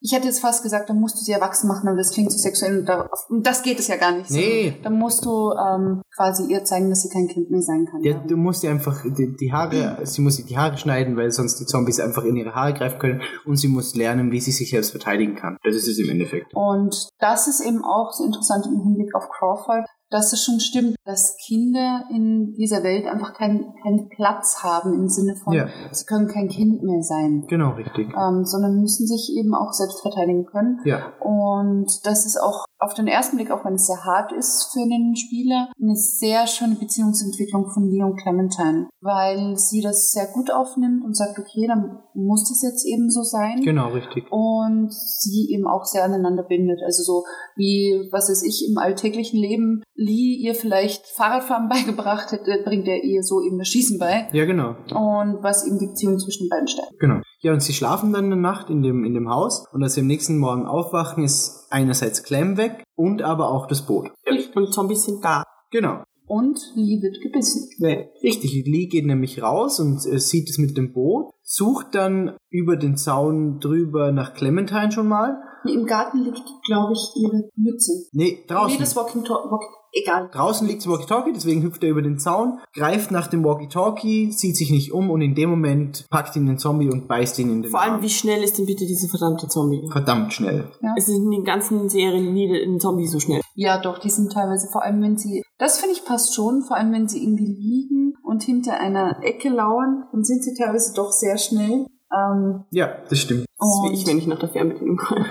Ich 0.00 0.12
hätte 0.12 0.26
jetzt 0.26 0.40
fast 0.40 0.62
gesagt, 0.62 0.90
dann 0.90 1.00
musst 1.00 1.16
du 1.16 1.24
sie 1.24 1.32
erwachsen 1.32 1.68
machen, 1.68 1.88
aber 1.88 1.96
das 1.96 2.10
klingt 2.10 2.30
so 2.30 2.38
sexuell 2.38 2.80
und 2.80 2.86
da- 2.86 3.08
und 3.28 3.46
das 3.46 3.62
geht 3.62 3.78
es 3.78 3.88
ja 3.88 3.96
gar 3.96 4.12
nicht. 4.12 4.30
Nee. 4.30 4.64
sondern 4.64 4.82
Dann 4.82 4.98
musst 4.98 5.24
du 5.24 5.52
ähm, 5.52 6.02
quasi 6.14 6.44
ihr 6.52 6.64
zeigen, 6.64 6.90
dass 6.90 7.02
sie 7.02 7.08
kein 7.08 7.28
Kind 7.28 7.50
mehr 7.50 7.62
sein 7.62 7.86
kann. 7.90 8.02
Ja, 8.02 8.14
du 8.14 8.36
musst 8.36 8.62
ihr 8.62 8.70
einfach 8.70 9.02
die, 9.04 9.34
die 9.36 9.52
Haare, 9.52 9.98
sie 10.04 10.20
muss 10.20 10.36
sich 10.36 10.46
die 10.46 10.56
Haare 10.58 10.76
schneiden, 10.76 11.16
weil 11.16 11.30
sonst 11.30 11.58
die 11.60 11.66
Zombies 11.66 11.98
einfach 11.98 12.24
in 12.24 12.36
ihre 12.36 12.54
Haare 12.54 12.74
greifen 12.74 12.98
können 12.98 13.22
und 13.46 13.56
sie 13.56 13.68
muss 13.68 13.94
lernen, 13.94 14.30
wie 14.30 14.40
sie 14.40 14.52
sich 14.52 14.70
selbst 14.70 14.90
verteidigen 14.90 15.34
kann. 15.34 15.56
Das 15.64 15.74
ist 15.74 15.88
es 15.88 15.98
im 15.98 16.10
Endeffekt. 16.10 16.52
Und 16.54 17.08
das 17.18 17.48
ist 17.48 17.60
eben 17.60 17.82
auch 17.84 18.12
so 18.12 18.24
interessant 18.24 18.66
im 18.66 18.82
Hinblick 18.82 19.14
auf 19.14 19.28
Crawford, 19.30 19.86
dass 20.10 20.32
es 20.32 20.44
schon 20.44 20.60
stimmt, 20.60 20.96
dass 21.04 21.36
Kinder 21.46 22.04
in 22.10 22.54
dieser 22.54 22.82
Welt 22.82 23.06
einfach 23.06 23.34
keinen 23.34 23.74
keinen 23.82 24.08
Platz 24.08 24.62
haben 24.62 24.94
im 24.94 25.08
Sinne 25.08 25.34
von, 25.36 25.52
Ja. 25.54 25.68
sie 25.92 26.04
können 26.04 26.28
kein 26.28 26.48
Kind 26.48 26.82
mehr 26.82 27.02
sein, 27.02 27.44
Genau, 27.48 27.70
richtig. 27.72 28.08
ähm, 28.16 28.44
sondern 28.44 28.80
müssen 28.80 29.06
sich 29.06 29.32
eben 29.36 29.54
auch 29.54 29.72
selbst 29.72 30.00
verteidigen 30.02 30.46
können. 30.46 30.78
Ja, 30.84 31.12
Und 31.20 31.86
das 32.04 32.26
ist 32.26 32.40
auch 32.40 32.64
auf 32.78 32.92
den 32.94 33.06
ersten 33.08 33.36
Blick, 33.36 33.50
auch 33.50 33.64
wenn 33.64 33.74
es 33.74 33.86
sehr 33.86 34.04
hart 34.04 34.32
ist 34.32 34.70
für 34.72 34.80
einen 34.82 35.16
Spieler, 35.16 35.70
eine 35.80 35.96
sehr 35.96 36.46
schöne 36.46 36.74
Beziehungsentwicklung 36.74 37.70
von 37.70 37.88
Lee 37.90 38.02
und 38.02 38.16
Clementine, 38.16 38.88
weil 39.00 39.56
sie 39.56 39.80
das 39.80 40.12
sehr 40.12 40.26
gut 40.26 40.50
aufnimmt 40.52 41.02
und 41.04 41.16
sagt, 41.16 41.38
okay, 41.38 41.66
dann 41.66 41.98
muss 42.14 42.48
das 42.48 42.62
jetzt 42.62 42.84
eben 42.86 43.10
so 43.10 43.22
sein 43.22 43.62
genau, 43.62 43.88
richtig. 43.88 44.30
und 44.30 44.92
sie 44.92 45.48
eben 45.52 45.66
auch 45.66 45.84
sehr 45.84 46.04
aneinander 46.04 46.42
bindet. 46.42 46.80
Also 46.84 47.02
so 47.02 47.24
wie, 47.56 48.08
was 48.12 48.28
weiß 48.28 48.42
ich, 48.42 48.68
im 48.70 48.76
alltäglichen 48.78 49.38
Leben 49.40 49.82
Lee 49.96 50.34
ihr 50.34 50.54
vielleicht 50.54 51.06
Fahrradfahren 51.06 51.68
beigebracht 51.70 52.32
hätte, 52.32 52.62
bringt 52.64 52.86
er 52.86 53.02
ihr 53.02 53.22
so 53.22 53.42
eben 53.42 53.58
das 53.58 53.68
Schießen 53.68 53.98
bei. 53.98 54.28
Ja, 54.32 54.44
genau. 54.44 54.76
Und 54.90 55.42
was 55.42 55.66
eben 55.66 55.78
die 55.78 55.86
Beziehung 55.86 56.18
zwischen 56.18 56.44
den 56.44 56.50
beiden 56.50 56.68
stärkt. 56.68 56.98
Genau. 56.98 57.20
Ja, 57.40 57.52
und 57.52 57.62
sie 57.62 57.72
schlafen 57.72 58.12
dann 58.12 58.26
eine 58.26 58.36
Nacht 58.36 58.70
in 58.70 58.82
dem, 58.82 59.04
in 59.04 59.14
dem 59.14 59.30
Haus 59.30 59.66
und 59.72 59.82
als 59.82 59.94
sie 59.94 60.00
am 60.00 60.06
nächsten 60.06 60.38
Morgen 60.38 60.66
aufwachen, 60.66 61.24
ist 61.24 61.66
einerseits 61.70 62.22
Clem 62.22 62.56
weg 62.56 62.84
und 62.94 63.22
aber 63.22 63.50
auch 63.50 63.66
das 63.66 63.86
Boot. 63.86 64.10
Und 64.54 64.72
Zombies 64.72 65.04
sind 65.04 65.24
da. 65.24 65.44
Genau. 65.70 66.02
Und 66.26 66.58
Lee 66.74 67.00
wird 67.02 67.20
gebissen. 67.20 67.68
Nee. 67.78 68.08
Richtig, 68.22 68.52
Lee 68.66 68.86
geht 68.86 69.06
nämlich 69.06 69.42
raus 69.42 69.78
und 69.78 70.04
äh, 70.06 70.18
sieht 70.18 70.50
es 70.50 70.58
mit 70.58 70.76
dem 70.76 70.92
Boot, 70.92 71.30
sucht 71.46 71.94
dann 71.94 72.36
über 72.50 72.76
den 72.76 72.96
Zaun 72.96 73.60
drüber 73.60 74.10
nach 74.12 74.34
Clementine 74.34 74.90
schon 74.90 75.08
mal. 75.08 75.40
Im 75.64 75.86
Garten 75.86 76.22
liegt, 76.22 76.42
glaube 76.66 76.92
ich, 76.92 77.22
ihre 77.22 77.48
Mütze. 77.56 77.92
Nee, 78.12 78.44
draußen. 78.46 78.74
Nee, 78.74 78.78
das 78.78 78.94
Walking 78.94 79.24
Talk, 79.24 79.50
Walking, 79.50 79.68
egal. 79.92 80.28
Draußen 80.32 80.66
liegt 80.66 80.82
das 80.82 80.88
Walkie-Talkie, 80.88 81.32
deswegen 81.32 81.62
hüpft 81.62 81.82
er 81.82 81.90
über 81.90 82.02
den 82.02 82.18
Zaun, 82.18 82.60
greift 82.72 83.10
nach 83.10 83.26
dem 83.26 83.44
Walkie-Talkie, 83.44 84.30
sieht 84.30 84.56
sich 84.56 84.70
nicht 84.70 84.92
um 84.92 85.10
und 85.10 85.22
in 85.22 85.34
dem 85.34 85.50
Moment 85.50 86.06
packt 86.08 86.36
ihn 86.36 86.46
den 86.46 86.58
Zombie 86.58 86.88
und 86.90 87.08
beißt 87.08 87.38
ihn 87.40 87.50
in 87.50 87.62
den 87.62 87.70
Vor 87.70 87.80
allem, 87.80 87.94
Arm. 87.94 88.02
wie 88.02 88.10
schnell 88.10 88.44
ist 88.44 88.58
denn 88.58 88.66
bitte 88.66 88.86
dieser 88.86 89.08
verdammte 89.08 89.48
Zombie? 89.48 89.88
Verdammt 89.90 90.32
schnell. 90.32 90.68
Es 90.96 91.08
ist 91.08 91.16
in 91.16 91.30
den 91.30 91.44
ganzen 91.44 91.88
Serien 91.88 92.32
nie 92.32 92.48
ein 92.64 92.78
Zombie 92.78 93.08
so 93.08 93.18
schnell. 93.18 93.40
Ja, 93.54 93.80
doch, 93.80 93.98
die 93.98 94.10
sind 94.10 94.32
teilweise, 94.32 94.68
vor 94.70 94.84
allem 94.84 95.02
wenn 95.02 95.16
sie, 95.16 95.42
das 95.58 95.78
finde 95.78 95.96
ich 95.96 96.04
passt 96.04 96.34
schon, 96.34 96.62
vor 96.62 96.76
allem 96.76 96.92
wenn 96.92 97.08
sie 97.08 97.24
irgendwie 97.24 97.46
liegen 97.46 98.14
und 98.22 98.42
hinter 98.42 98.78
einer 98.78 99.20
Ecke 99.22 99.48
lauern, 99.48 100.04
dann 100.12 100.24
sind 100.24 100.44
sie 100.44 100.54
teilweise 100.54 100.92
doch 100.94 101.12
sehr 101.12 101.35
schnell. 101.38 101.86
Ähm, 102.12 102.64
Ja, 102.70 102.98
das 103.08 103.18
stimmt. 103.18 103.46
Das 103.58 103.68
Und- 103.84 103.92
ich, 103.94 104.06
wenn 104.06 104.18
ich 104.18 104.26
nach 104.28 104.38
der 104.38 104.48
Fernbedienung 104.48 104.96
komme. 104.96 105.26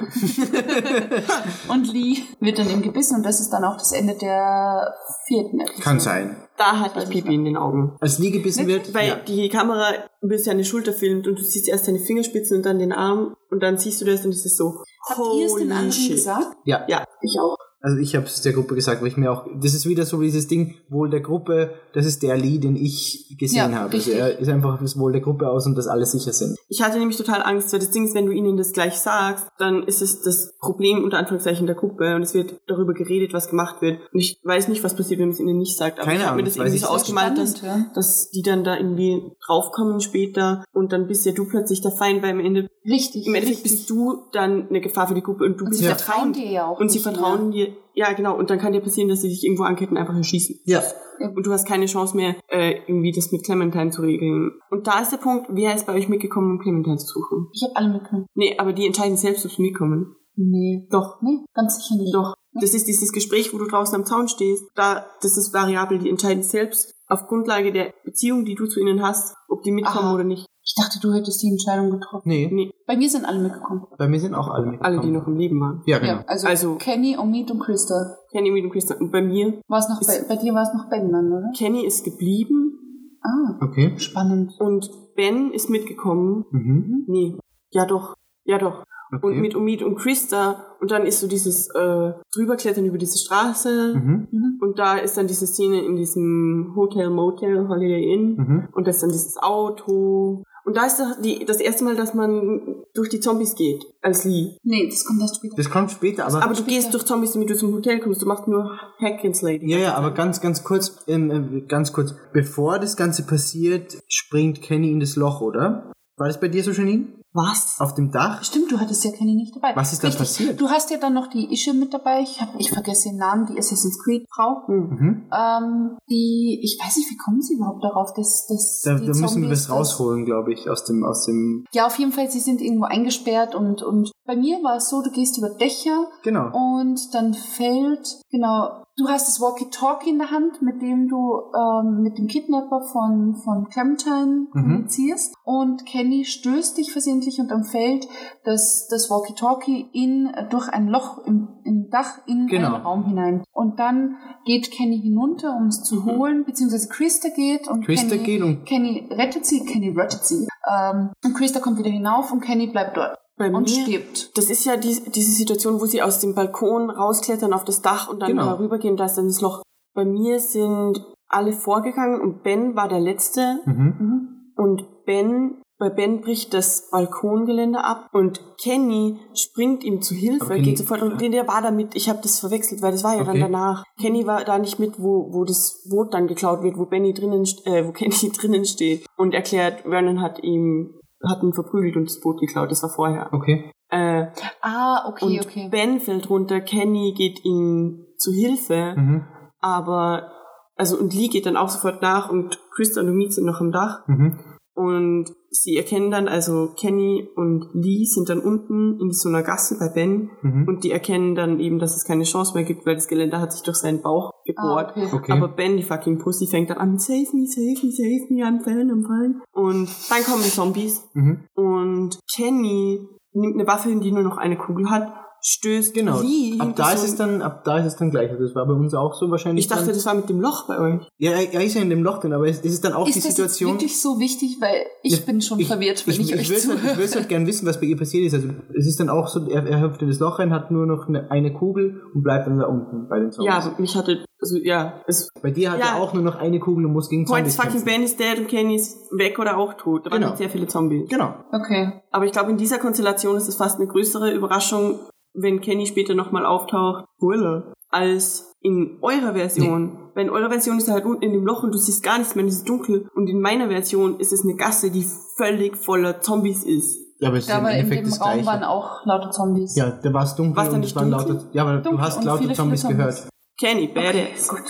und 1.69 1.91
Lee 1.93 2.17
wird 2.39 2.59
dann 2.59 2.69
eben 2.69 2.81
gebissen 2.81 3.15
und 3.17 3.23
das 3.25 3.39
ist 3.39 3.49
dann 3.51 3.63
auch 3.63 3.77
das 3.77 3.91
Ende 3.93 4.15
der 4.15 4.93
vierten 5.27 5.59
Episode. 5.61 5.81
Kann 5.81 5.99
sein. 5.99 6.35
Da 6.57 6.79
hatte 6.79 6.99
ich 7.03 7.09
Pipi 7.09 7.35
in 7.35 7.45
den 7.45 7.57
Augen. 7.57 7.95
Als 7.99 8.19
Lee 8.19 8.31
gebissen 8.31 8.67
wird, 8.67 8.93
Weil 8.93 9.07
ja. 9.09 9.15
die 9.15 9.49
Kamera 9.49 9.87
bis 10.21 10.45
seine 10.45 10.63
Schulter 10.63 10.93
filmt 10.93 11.27
und 11.27 11.37
du 11.39 11.43
siehst 11.43 11.67
erst 11.69 11.85
seine 11.85 11.99
Fingerspitzen 11.99 12.57
und 12.57 12.65
dann 12.65 12.79
den 12.79 12.91
Arm 12.93 13.35
und 13.51 13.61
dann 13.61 13.77
siehst 13.77 14.01
du 14.01 14.05
das 14.05 14.25
und 14.25 14.31
es 14.31 14.45
ist 14.45 14.57
so. 14.57 14.83
Habt 15.09 15.19
ihr 15.37 15.45
es 15.45 15.55
den 15.55 15.71
anderen 15.71 15.91
shit. 15.91 16.11
gesagt? 16.13 16.57
ja. 16.65 16.83
Ja, 16.87 17.05
ich 17.21 17.37
auch. 17.39 17.57
Also 17.85 17.99
ich 17.99 18.15
habe 18.15 18.25
es 18.25 18.41
der 18.41 18.51
Gruppe 18.53 18.73
gesagt, 18.73 19.01
weil 19.01 19.09
ich 19.09 19.17
mir 19.17 19.31
auch, 19.31 19.45
das 19.61 19.75
ist 19.75 19.85
wieder 19.87 20.07
so 20.07 20.19
wie 20.19 20.25
dieses 20.25 20.47
Ding, 20.47 20.73
Wohl 20.89 21.11
der 21.11 21.19
Gruppe, 21.19 21.75
das 21.93 22.07
ist 22.07 22.23
der 22.23 22.35
Lee, 22.35 22.57
den 22.57 22.75
ich 22.75 23.35
gesehen 23.39 23.57
Ja, 23.57 23.77
habe. 23.77 23.83
Also 23.93 23.97
richtig. 23.97 24.15
er 24.15 24.39
ist 24.39 24.49
einfach 24.49 24.79
das 24.81 24.97
Wohl 24.97 25.11
der 25.11 25.21
Gruppe 25.21 25.47
aus 25.49 25.67
und 25.67 25.77
dass 25.77 25.85
alle 25.87 26.07
sicher 26.07 26.33
sind. 26.33 26.57
Ich 26.67 26.81
hatte 26.81 26.97
nämlich 26.97 27.15
total 27.17 27.43
Angst, 27.43 27.71
weil 27.73 27.79
das 27.79 27.91
Ding 27.91 28.05
ist, 28.05 28.15
wenn 28.15 28.25
du 28.25 28.31
ihnen 28.31 28.57
das 28.57 28.73
gleich 28.73 28.95
sagst, 28.97 29.45
dann 29.59 29.83
ist 29.83 30.01
es 30.01 30.23
das 30.23 30.55
Problem 30.59 31.03
unter 31.03 31.19
Anführungszeichen 31.19 31.67
der 31.67 31.75
Gruppe 31.75 32.15
und 32.15 32.23
es 32.23 32.33
wird 32.33 32.55
darüber 32.65 32.93
geredet, 32.95 33.33
was 33.33 33.49
gemacht 33.49 33.83
wird. 33.83 33.99
Und 34.11 34.19
ich 34.19 34.39
weiß 34.43 34.67
nicht, 34.67 34.83
was 34.83 34.95
passiert, 34.95 35.19
wenn 35.19 35.27
man 35.27 35.33
es 35.35 35.39
ihnen 35.39 35.59
nicht 35.59 35.77
sagt. 35.77 35.99
Aber 35.99 36.07
Keine 36.07 36.21
ich 36.21 36.25
habe 36.25 36.37
mir 36.37 36.43
das 36.43 36.55
irgendwie 36.55 36.77
so 36.79 36.85
nicht. 36.87 36.91
ausgemalt, 36.95 37.37
dass, 37.37 37.57
Spannend, 37.59 37.87
ja. 37.87 37.91
dass 37.93 38.29
die 38.31 38.41
dann 38.41 38.63
da 38.63 38.77
irgendwie 38.77 39.21
draufkommen 39.45 40.01
später 40.01 40.63
und 40.73 40.91
dann 40.91 41.05
bist 41.07 41.23
ja 41.27 41.33
du 41.33 41.45
plötzlich 41.45 41.81
der 41.81 41.91
Feind, 41.91 42.23
weil 42.23 42.31
im, 42.31 42.39
Ende, 42.39 42.67
Richtig. 42.83 43.27
im 43.27 43.35
Endeffekt 43.35 43.63
richtig. 43.63 43.71
bist 43.71 43.89
du 43.91 44.23
dann 44.31 44.69
eine 44.69 44.81
Gefahr 44.81 45.07
für 45.07 45.13
die 45.13 45.21
Gruppe 45.21 45.43
und 45.45 45.59
du 45.59 45.65
Und 45.65 45.69
bist 45.69 45.81
sie 45.81 45.87
vertrauen 45.87 46.33
dir 46.33 46.49
ja 46.49 46.65
auch 46.65 46.79
Und 46.79 46.89
sie 46.89 46.97
nicht 46.97 47.03
vertrauen 47.03 47.51
dir, 47.51 47.74
ja 47.93 48.11
genau, 48.13 48.37
und 48.37 48.49
dann 48.49 48.59
kann 48.59 48.73
dir 48.73 48.81
passieren, 48.81 49.09
dass 49.09 49.21
sie 49.21 49.29
dich 49.29 49.43
irgendwo 49.43 49.63
anketten, 49.63 49.97
einfach 49.97 50.15
erschießen. 50.15 50.59
Ja. 50.65 50.81
Und 51.19 51.45
du 51.45 51.51
hast 51.51 51.67
keine 51.67 51.85
Chance 51.85 52.15
mehr, 52.17 52.35
äh, 52.49 52.79
irgendwie 52.87 53.11
das 53.13 53.31
mit 53.31 53.43
Clementine 53.45 53.89
zu 53.91 54.01
regeln. 54.01 54.51
Und 54.69 54.85
da 54.87 54.99
ist 54.99 55.11
der 55.11 55.17
Punkt, 55.17 55.47
wer 55.49 55.73
ist 55.73 55.87
bei 55.87 55.93
euch 55.93 56.09
mitgekommen, 56.09 56.51
um 56.51 56.59
Clementine 56.59 56.97
zu 56.97 57.07
suchen? 57.07 57.47
Ich 57.53 57.63
habe 57.63 57.75
alle 57.75 57.93
mitgenommen. 57.93 58.25
Nee, 58.35 58.55
aber 58.57 58.73
die 58.73 58.85
entscheiden 58.85 59.15
selbst, 59.17 59.45
ob 59.45 59.51
sie 59.51 59.61
mitkommen. 59.61 60.15
Nee. 60.35 60.87
Doch, 60.91 61.21
Nee, 61.21 61.45
ganz 61.53 61.77
sicher 61.77 61.95
nicht. 62.01 62.13
doch. 62.13 62.33
Das 62.59 62.73
ist 62.73 62.87
dieses 62.87 63.11
Gespräch, 63.11 63.53
wo 63.53 63.57
du 63.57 63.65
draußen 63.65 63.95
am 63.95 64.05
Zaun 64.05 64.27
stehst. 64.27 64.65
Da, 64.75 65.05
das 65.21 65.37
ist 65.37 65.53
variabel, 65.53 65.99
die 65.99 66.09
entscheiden 66.09 66.43
selbst 66.43 66.93
auf 67.07 67.27
Grundlage 67.27 67.71
der 67.71 67.93
Beziehung, 68.03 68.45
die 68.45 68.55
du 68.55 68.65
zu 68.65 68.79
ihnen 68.79 69.01
hast, 69.01 69.35
ob 69.47 69.61
die 69.63 69.71
mitkommen 69.71 70.07
Aha. 70.07 70.15
oder 70.15 70.23
nicht. 70.23 70.45
Ich 70.67 70.73
dachte, 70.75 70.99
du 70.99 71.13
hättest 71.13 71.43
die 71.43 71.49
Entscheidung 71.49 71.91
getroffen. 71.91 72.23
Nee, 72.27 72.49
Nee, 72.51 72.71
Bei 72.87 72.97
mir 72.97 73.07
sind 73.07 73.23
alle 73.23 73.39
mitgekommen. 73.39 73.83
bei 73.99 74.07
mir 74.07 74.19
sind 74.19 74.33
auch 74.33 74.47
alle 74.49 74.65
mitgekommen. 74.65 74.97
alle, 74.99 75.05
die 75.05 75.11
noch 75.11 75.27
im 75.27 75.37
Leben 75.37 75.59
waren. 75.61 75.83
Ja, 75.85 75.99
genau. 75.99 76.13
Ja, 76.13 76.23
also, 76.27 76.47
Also- 76.47 76.75
Kenny, 76.77 77.17
Omid 77.17 77.51
und 77.51 77.59
Krista. 77.59 78.15
Kenny, 78.31 78.49
Mead 78.51 78.65
und 78.65 78.71
Christa. 78.71 78.95
Und 78.99 79.11
bei 79.11 79.21
mir, 79.21 79.61
War 79.67 79.77
es 79.79 79.87
noch 79.89 80.01
bei, 80.05 80.25
bei 80.27 80.41
dir 80.41 80.53
war 80.55 80.63
es 80.63 80.73
noch 80.73 80.89
Ben 80.89 81.11
dann, 81.11 81.31
oder? 81.31 81.51
Kenny 81.57 81.85
ist 81.85 82.03
geblieben 82.03 82.79
Ah, 83.23 83.57
Okay. 83.63 83.93
spannend. 83.97 84.53
und 84.59 84.89
Ben 85.15 85.51
ist 85.51 85.69
mitgekommen. 85.69 86.45
Mhm. 86.51 87.05
Nee, 87.07 87.37
ja 87.71 87.85
doch, 87.85 88.15
ja 88.43 88.57
doch. 88.57 88.83
okay. 89.13 89.25
Und 89.25 89.39
mit 89.41 89.55
Omid 89.55 89.81
und 89.83 89.95
Krista. 89.95 90.75
Und 90.81 90.91
dann 90.91 91.05
ist 91.05 91.21
so 91.21 91.27
dieses 91.27 91.69
äh, 91.73 92.11
drüberklettern 92.35 92.85
über 92.85 92.97
diese 92.97 93.17
Straße. 93.17 93.95
Mhm. 93.95 94.59
Und 94.61 94.77
da 94.77 94.97
ist 94.97 95.15
dann 95.17 95.25
diese 95.27 95.47
Szene 95.47 95.83
in 95.85 95.95
diesem 95.95 96.73
Hotel, 96.75 97.09
Motel, 97.09 97.67
Holiday 97.69 98.13
Inn. 98.13 98.35
Mhm. 98.35 98.67
Und 98.73 98.85
das 98.87 98.97
ist 98.97 99.01
dann 99.03 99.11
dieses 99.11 99.37
Auto. 99.41 100.43
Und 100.65 100.75
da 100.75 100.87
ist 100.87 100.99
doch 100.99 101.21
die, 101.21 101.45
das 101.45 101.57
erste 101.57 101.83
Mal, 101.83 101.95
dass 101.95 102.15
man 102.15 102.83
durch 102.95 103.09
die 103.09 103.19
Zombies 103.19 103.55
geht, 103.55 103.85
als 104.01 104.25
Lee. 104.25 104.57
Nee, 104.63 104.89
das 104.89 105.05
kommt 105.05 105.21
erst 105.21 105.35
später. 105.35 105.55
Das 105.55 105.69
kommt 105.69 105.91
später, 105.91 106.25
aber. 106.25 106.43
Aber 106.43 106.53
du 106.55 106.63
gehst 106.63 106.91
durch 106.91 107.05
Zombies, 107.05 107.33
damit 107.33 107.51
du 107.51 107.55
zum 107.55 107.71
Hotel 107.71 107.99
kommst. 107.99 108.21
Du 108.21 108.25
machst 108.25 108.47
nur 108.47 108.71
Hack 108.99 109.23
and 109.23 109.35
Slay. 109.35 109.61
ja, 109.63 109.77
ja, 109.77 109.93
aber 109.93 110.11
ganz, 110.11 110.41
ganz 110.41 110.63
kurz, 110.63 110.97
ähm, 111.07 111.29
äh, 111.29 111.61
ganz 111.67 111.93
kurz. 111.93 112.15
Bevor 112.33 112.79
das 112.79 112.97
Ganze 112.97 113.27
passiert, 113.27 113.97
springt 114.07 114.63
Kenny 114.63 114.91
in 114.91 114.99
das 114.99 115.15
Loch, 115.15 115.41
oder? 115.41 115.91
War 116.17 116.27
das 116.27 116.39
bei 116.39 116.47
dir 116.47 116.63
so, 116.63 116.71
Janine? 116.71 117.09
Was? 117.35 117.75
Auf 117.79 117.93
dem 117.95 118.11
Dach? 118.11 118.41
Stimmt, 118.43 118.71
du 118.71 118.79
hattest 118.79 119.03
ja 119.03 119.11
Kenny 119.11 119.35
nicht 119.35 119.53
dabei. 119.55 119.75
Was 119.75 119.91
ist 119.91 120.03
da 120.03 120.09
passiert? 120.09 120.59
Du 120.61 120.69
hast 120.69 120.89
ja 120.89 120.97
dann 120.97 121.13
noch 121.13 121.27
die 121.27 121.51
Ische 121.51 121.73
mit 121.73 121.93
dabei. 121.93 122.21
Ich 122.21 122.39
hab, 122.41 122.57
ich 122.57 122.71
vergesse 122.71 123.09
den 123.09 123.17
Namen, 123.17 123.45
die 123.45 123.57
Assassin's 123.59 124.01
Creed 124.03 124.25
Frau. 124.33 124.63
Mhm. 124.67 125.23
Ähm, 125.31 125.97
die, 126.09 126.59
ich 126.63 126.79
weiß 126.81 126.95
nicht, 126.95 127.11
wie 127.11 127.17
kommen 127.17 127.41
sie 127.41 127.55
überhaupt 127.55 127.83
darauf, 127.83 128.13
dass, 128.13 128.47
dass 128.47 128.81
Da, 128.85 128.93
da 128.95 129.05
müssen 129.19 129.41
wir 129.41 129.49
das- 129.49 129.69
rausholen, 129.69 130.23
glaube 130.25 130.53
ich, 130.53 130.69
aus 130.69 130.85
dem, 130.85 131.03
aus 131.03 131.25
dem. 131.25 131.65
Ja, 131.73 131.85
auf 131.87 131.99
jeden 131.99 132.13
Fall, 132.13 132.31
sie 132.31 132.39
sind 132.39 132.61
irgendwo 132.61 132.85
eingesperrt 132.85 133.53
und, 133.53 133.83
und 133.83 134.11
bei 134.25 134.35
mir 134.37 134.63
war 134.63 134.77
es 134.77 134.89
so, 134.89 135.01
du 135.01 135.11
gehst 135.11 135.37
über 135.37 135.49
Dächer 135.49 136.07
Genau. 136.23 136.49
und 136.53 137.13
dann 137.13 137.33
fällt, 137.33 138.21
genau, 138.31 138.84
du 138.97 139.07
hast 139.09 139.27
das 139.27 139.41
Walkie-Talkie 139.41 140.09
in 140.09 140.19
der 140.19 140.31
Hand, 140.31 140.61
mit 140.61 140.81
dem 140.81 141.07
du 141.07 141.41
ähm, 141.53 142.01
mit 142.01 142.17
dem 142.17 142.27
Kidnapper 142.27 142.81
von, 142.81 143.35
von 143.43 143.67
Clementine 143.69 144.25
Mhm. 144.25 144.49
kommunizierst 144.51 145.35
und 145.43 145.85
Kenny 145.85 146.23
stößt 146.25 146.77
dich 146.77 146.91
versehentlich 146.91 147.39
und 147.39 147.49
dann 147.51 147.63
fällt 147.63 148.07
das, 148.43 148.87
das 148.89 149.09
Walkie-Talkie 149.09 149.89
in, 149.93 150.31
durch 150.49 150.69
ein 150.69 150.87
Loch 150.87 151.19
im, 151.25 151.49
im 151.63 151.89
Dach 151.89 152.19
in 152.25 152.47
Genau. 152.47 152.75
einen 152.75 152.83
Raum 152.85 153.05
hinein. 153.05 153.43
Und 153.51 153.79
dann 153.79 154.15
geht 154.45 154.71
Kenny 154.71 154.99
hinunter, 155.01 155.55
um 155.57 155.67
es 155.67 155.83
zu 155.83 156.05
holen, 156.05 156.45
beziehungsweise 156.45 156.87
Krista 156.87 157.29
geht 157.29 157.67
und 157.67 157.85
Krista 157.85 158.15
Kenny, 158.15 158.23
geht 158.25 158.41
und- 158.43 158.65
Kenny 158.65 159.09
rettet 159.11 159.45
sie, 159.45 159.65
Kenny 159.65 159.89
rettet 159.89 160.23
sie. 160.23 160.47
Ähm, 160.67 161.11
und 161.23 161.33
Krista 161.33 161.59
kommt 161.59 161.77
wieder 161.79 161.89
hinauf 161.89 162.31
und 162.31 162.41
Kenny 162.41 162.67
bleibt 162.67 162.95
dort 162.97 163.17
Bei 163.37 163.51
und 163.51 163.63
mir, 163.69 163.83
stirbt. 163.83 164.37
das 164.37 164.49
ist 164.49 164.65
ja 164.65 164.77
die, 164.77 164.97
diese 165.11 165.31
Situation, 165.31 165.81
wo 165.81 165.85
sie 165.85 166.01
aus 166.01 166.19
dem 166.19 166.35
Balkon 166.35 166.89
rausklettern 166.89 167.53
auf 167.53 167.65
das 167.65 167.81
Dach 167.81 168.09
und 168.09 168.21
dann 168.21 168.29
Genau. 168.29 168.55
rübergehen, 168.55 168.95
da 168.97 169.05
ist 169.05 169.15
dann 169.15 169.27
das 169.27 169.41
Loch. 169.41 169.61
Bei 169.93 170.05
mir 170.05 170.39
sind 170.39 171.03
alle 171.27 171.51
vorgegangen 171.53 172.21
und 172.21 172.43
Ben 172.43 172.75
war 172.75 172.87
der 172.87 172.99
Letzte. 173.01 173.59
Mhm. 173.65 174.51
Und 174.55 174.85
Ben, 175.05 175.61
bei 175.77 175.89
Ben 175.89 176.21
bricht 176.21 176.53
das 176.53 176.89
Balkongeländer 176.91 177.83
ab 177.83 178.07
und 178.13 178.39
Kenny 178.61 179.19
springt 179.33 179.83
ihm 179.83 180.01
zu 180.01 180.15
Hilfe, 180.15 180.45
Kenny- 180.45 180.61
geht 180.63 180.77
sofort 180.77 181.01
und 181.01 181.19
der 181.19 181.47
war 181.49 181.61
damit, 181.61 181.93
ich 181.95 182.07
habe 182.09 182.19
das 182.23 182.39
verwechselt, 182.39 182.81
weil 182.81 182.93
das 182.93 183.03
war 183.03 183.15
ja 183.15 183.23
Okay. 183.23 183.31
dann 183.39 183.51
danach. 183.51 183.83
Kenny 183.99 184.25
war 184.25 184.45
da 184.45 184.57
nicht 184.57 184.79
mit, 184.79 184.97
wo, 184.97 185.33
wo 185.33 185.43
das 185.43 185.85
Boot 185.89 186.13
dann 186.13 186.27
geklaut 186.27 186.63
wird, 186.63 186.77
wo 186.77 186.85
Benny 186.85 187.13
drinnen, 187.13 187.43
äh, 187.65 187.85
wo 187.85 187.91
Kenny 187.93 188.31
drinnen 188.31 188.63
steht 188.63 189.05
und 189.17 189.33
erklärt, 189.33 189.81
Vernon 189.81 190.21
hat 190.21 190.41
ihm, 190.41 190.93
hat 191.27 191.43
ihn 191.43 191.53
verprügelt 191.53 191.95
und 191.95 192.05
das 192.09 192.19
Boot 192.19 192.39
geklaut, 192.39 192.71
das 192.71 192.83
war 192.83 192.89
vorher. 192.89 193.29
Okay. 193.31 193.71
Äh, 193.89 194.27
Ah, 194.61 195.07
okay, 195.07 195.25
und 195.25 195.45
okay. 195.45 195.69
Ben 195.69 195.99
fällt 195.99 196.29
runter, 196.29 196.59
Kenny 196.61 197.13
geht 197.15 197.43
ihm 197.45 198.05
zu 198.17 198.31
Hilfe, 198.31 198.93
Mhm. 198.97 199.25
aber, 199.59 200.31
also, 200.75 200.97
und 200.97 201.13
Lee 201.13 201.27
geht 201.27 201.45
dann 201.45 201.57
auch 201.57 201.69
sofort 201.69 202.01
nach 202.01 202.29
und 202.29 202.59
Krista 202.75 203.01
und 203.01 203.09
Umid 203.09 203.33
sind 203.33 203.45
noch 203.45 203.61
am 203.61 203.71
Dach. 203.71 204.07
Mhm. 204.07 204.39
Und 204.73 205.29
sie 205.61 205.75
erkennen 205.77 206.11
dann, 206.11 206.27
also 206.27 206.69
Kenny 206.79 207.27
und 207.35 207.69
Lee 207.73 208.05
sind 208.05 208.29
dann 208.29 208.39
unten 208.39 208.99
in 208.99 209.11
so 209.11 209.29
einer 209.29 209.43
Gasse 209.43 209.77
bei 209.79 209.89
Ben 209.89 210.29
Mhm. 210.41 210.67
und 210.67 210.83
die 210.83 210.91
erkennen 210.91 211.35
dann 211.35 211.59
eben, 211.59 211.79
dass 211.79 211.95
es 211.95 212.05
keine 212.05 212.23
Chance 212.23 212.53
mehr 212.55 212.63
gibt, 212.63 212.85
weil 212.85 212.95
das 212.95 213.07
Geländer 213.07 213.39
hat 213.41 213.53
sich 213.53 213.63
durch 213.63 213.77
seinen 213.77 214.01
Bauch 214.01 214.31
gebohrt. 214.45 214.93
Ah, 214.95 215.01
okay. 215.05 215.15
Okay. 215.15 215.31
Aber 215.31 215.47
Ben, 215.49 215.77
die 215.77 215.83
fucking 215.83 216.19
Pussy, 216.19 216.47
fängt 216.47 216.69
dann 216.69 216.77
an, 216.77 216.99
save 216.99 217.27
me, 217.33 217.45
save 217.47 217.85
me, 217.85 217.91
save 217.91 218.33
me, 218.33 218.43
I'm 218.43 218.63
fine, 218.63 218.91
I'm 218.91 219.03
fine. 219.05 219.41
Und 219.53 219.89
dann 220.09 220.23
kommen 220.23 220.43
die 220.43 220.49
Zombies 220.51 221.07
Mhm. 221.13 221.39
und 221.55 222.19
Kenny 222.35 222.99
nimmt 223.33 223.55
eine 223.55 223.67
Waffe, 223.67 223.89
in 223.91 223.99
die 224.01 224.11
nur 224.11 224.23
noch 224.23 224.37
eine 224.37 224.57
Kugel 224.57 224.89
hat, 224.89 225.11
stößt 225.47 225.93
Genau. 225.93 226.21
Lee 226.21 226.55
Ab 226.59 226.75
da 226.75 226.85
so 226.89 226.95
ist 226.95 227.11
es 227.11 227.15
dann, 227.17 227.43
ab 227.43 227.63
da 227.65 227.77
ist 227.77 227.85
es 227.85 227.95
dann 227.97 228.09
gleich. 228.09 228.31
Also 228.31 228.43
Das 228.43 228.55
war 228.55 228.65
bei 228.65 228.73
uns 228.73 228.95
auch 228.95 229.13
so 229.13 229.29
wahrscheinlich. 229.29 229.65
Ich 229.65 229.69
dachte, 229.69 229.85
dann, 229.85 229.93
das 229.93 230.05
war 230.07 230.15
mit 230.15 230.27
dem 230.27 230.41
Loch 230.41 230.67
bei 230.67 230.79
euch. 230.79 231.01
ja, 231.19 231.31
er 231.33 231.61
ist 231.63 231.75
ja 231.75 231.81
in 231.83 231.91
dem 231.91 232.01
Loch 232.01 232.17
drin, 232.17 232.33
aber 232.33 232.47
es, 232.47 232.59
es 232.59 232.73
ist 232.73 232.83
dann 232.83 232.93
auch 232.93 233.07
Ist 233.07 233.15
die 233.15 233.19
Situation. 233.21 233.73
wirklich 233.73 234.01
so 234.01 234.19
wichtig? 234.19 234.57
Weil 234.59 234.85
ich 235.03 235.13
Ja, 235.19 235.25
bin 235.25 235.41
schon 235.41 235.59
verwirrt, 235.61 236.05
wenn 236.07 236.13
ich, 236.15 236.31
ich, 236.31 236.33
euch 236.35 236.41
ich 236.41 236.49
würde 236.49 236.61
halt, 236.67 236.75
ich 236.77 236.81
zuhöre. 236.81 236.97
würd's 236.97 237.15
halt 237.15 237.29
gern 237.29 237.45
wissen, 237.45 237.67
was 237.67 237.79
bei 237.79 237.85
ihr 237.85 237.97
passiert 237.97 238.25
ist. 238.25 238.33
Also 238.33 238.47
es 238.75 238.87
ist 238.87 238.99
dann 238.99 239.09
auch 239.09 239.27
so, 239.27 239.47
er, 239.47 239.67
er 239.67 239.81
hüpft 239.81 240.01
in 240.01 240.07
das 240.09 240.17
Loch 240.19 240.39
rein, 240.39 240.51
hat 240.51 240.71
nur 240.71 240.87
noch 240.87 241.07
eine, 241.07 241.29
eine 241.29 241.53
Kugel 241.53 242.01
und 242.15 242.23
bleibt 242.23 242.47
dann 242.47 242.57
da 242.57 242.65
unten 242.65 243.07
bei 243.07 243.19
den 243.19 243.31
Zombies. 243.31 243.53
Ja, 243.53 243.59
aber 243.59 243.79
mich 243.79 243.95
hatte, 243.95 244.25
also 244.41 244.57
ja, 244.57 245.01
es, 245.05 245.29
bei 245.43 245.51
dir 245.51 245.71
hat 245.73 245.79
Ja. 245.79 245.89
er 245.89 246.01
auch 246.01 246.13
nur 246.13 246.23
noch 246.23 246.35
eine 246.37 246.59
Kugel 246.59 246.85
und 246.87 246.93
muss 246.93 247.07
gegen 247.07 247.27
Zombies 247.27 247.49
is 247.49 247.55
fucking. 247.61 247.85
Ben 247.85 248.01
is 248.01 248.15
dead 248.17 248.39
und 248.39 248.47
Kenny 248.47 248.75
ist 248.77 248.97
weg 249.11 249.37
oder 249.37 249.57
auch 249.57 249.75
tot. 249.75 250.07
Da 250.07 250.09
waren 250.11 250.17
Genau. 250.21 250.29
halt 250.29 250.39
sehr 250.39 250.49
viele 250.49 250.65
Zombies. 250.65 251.07
Genau. 251.07 251.35
Okay. 251.51 252.01
Aber 252.11 252.25
ich 252.25 252.31
glaube, 252.31 252.49
in 252.49 252.57
dieser 252.57 252.79
Konstellation 252.79 253.35
ist 253.37 253.47
es 253.47 253.55
fast 253.55 253.77
eine 253.79 253.87
größere 253.87 254.31
Überraschung, 254.31 254.99
wenn 255.37 255.61
Kenny 255.61 255.85
später 255.85 256.13
nochmal 256.15 256.45
auftaucht, 256.45 257.05
Spoiler, 257.17 257.73
als 257.89 258.51
in 258.61 258.97
eurer 259.01 259.33
Version. 259.33 260.11
Weil 260.15 260.25
in 260.25 260.29
eurer 260.31 260.49
Version 260.49 260.77
ist 260.77 260.87
er 260.87 260.95
halt 260.95 261.05
unten 261.05 261.21
in 261.23 261.33
dem 261.33 261.45
Loch 261.45 261.63
und 261.63 261.71
du 261.73 261.77
siehst 261.77 262.03
gar 262.03 262.17
nichts 262.17 262.35
mehr, 262.35 262.45
es 262.45 262.55
ist 262.57 262.69
dunkel. 262.69 263.07
Und 263.15 263.27
in 263.29 263.41
meiner 263.41 263.67
Version 263.67 264.19
ist 264.19 264.33
es 264.33 264.43
eine 264.43 264.55
Gasse, 264.55 264.89
die 264.91 265.05
völlig 265.37 265.77
voller 265.77 266.21
Zombies 266.21 266.63
ist. 266.63 266.97
Ja, 267.19 267.29
aber 267.29 267.37
es 267.37 267.43
ist 267.45 267.49
Ja, 267.49 267.57
im 267.59 267.65
aber 267.65 267.71
in 267.73 267.79
Endeffekt 267.79 268.05
dem 268.05 268.09
das 268.09 268.21
Raum 268.21 268.31
Gleiche. 268.33 268.45
waren 268.47 268.63
auch 268.63 269.05
lauter 269.05 269.31
Zombies. 269.31 269.75
ja, 269.75 269.91
da 269.91 270.13
war 270.13 270.23
es 270.23 270.35
dunkel 270.35 270.57
War's 270.57 270.73
und 270.73 270.83
es 270.83 270.95
waren 270.95 271.09
lauter. 271.09 271.43
Ja, 271.53 271.63
aber 271.63 271.77
du 271.77 271.81
Dunkel 271.83 272.01
hast 272.01 272.17
und 272.17 272.25
lauter 272.25 272.37
viele, 272.39 272.49
viele 272.49 272.57
Zombies 272.57 272.81
Zombies. 272.81 272.97
gehört. 272.97 273.29
Kenny, 273.57 273.87
badass. 273.87 274.47
Gut. 274.49 274.63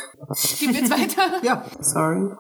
Gehen 0.60 0.74
wir 0.74 0.80
jetzt 0.82 0.92
weiter. 0.92 1.22
Ja. 1.44 1.64
Sorry. 1.80 2.32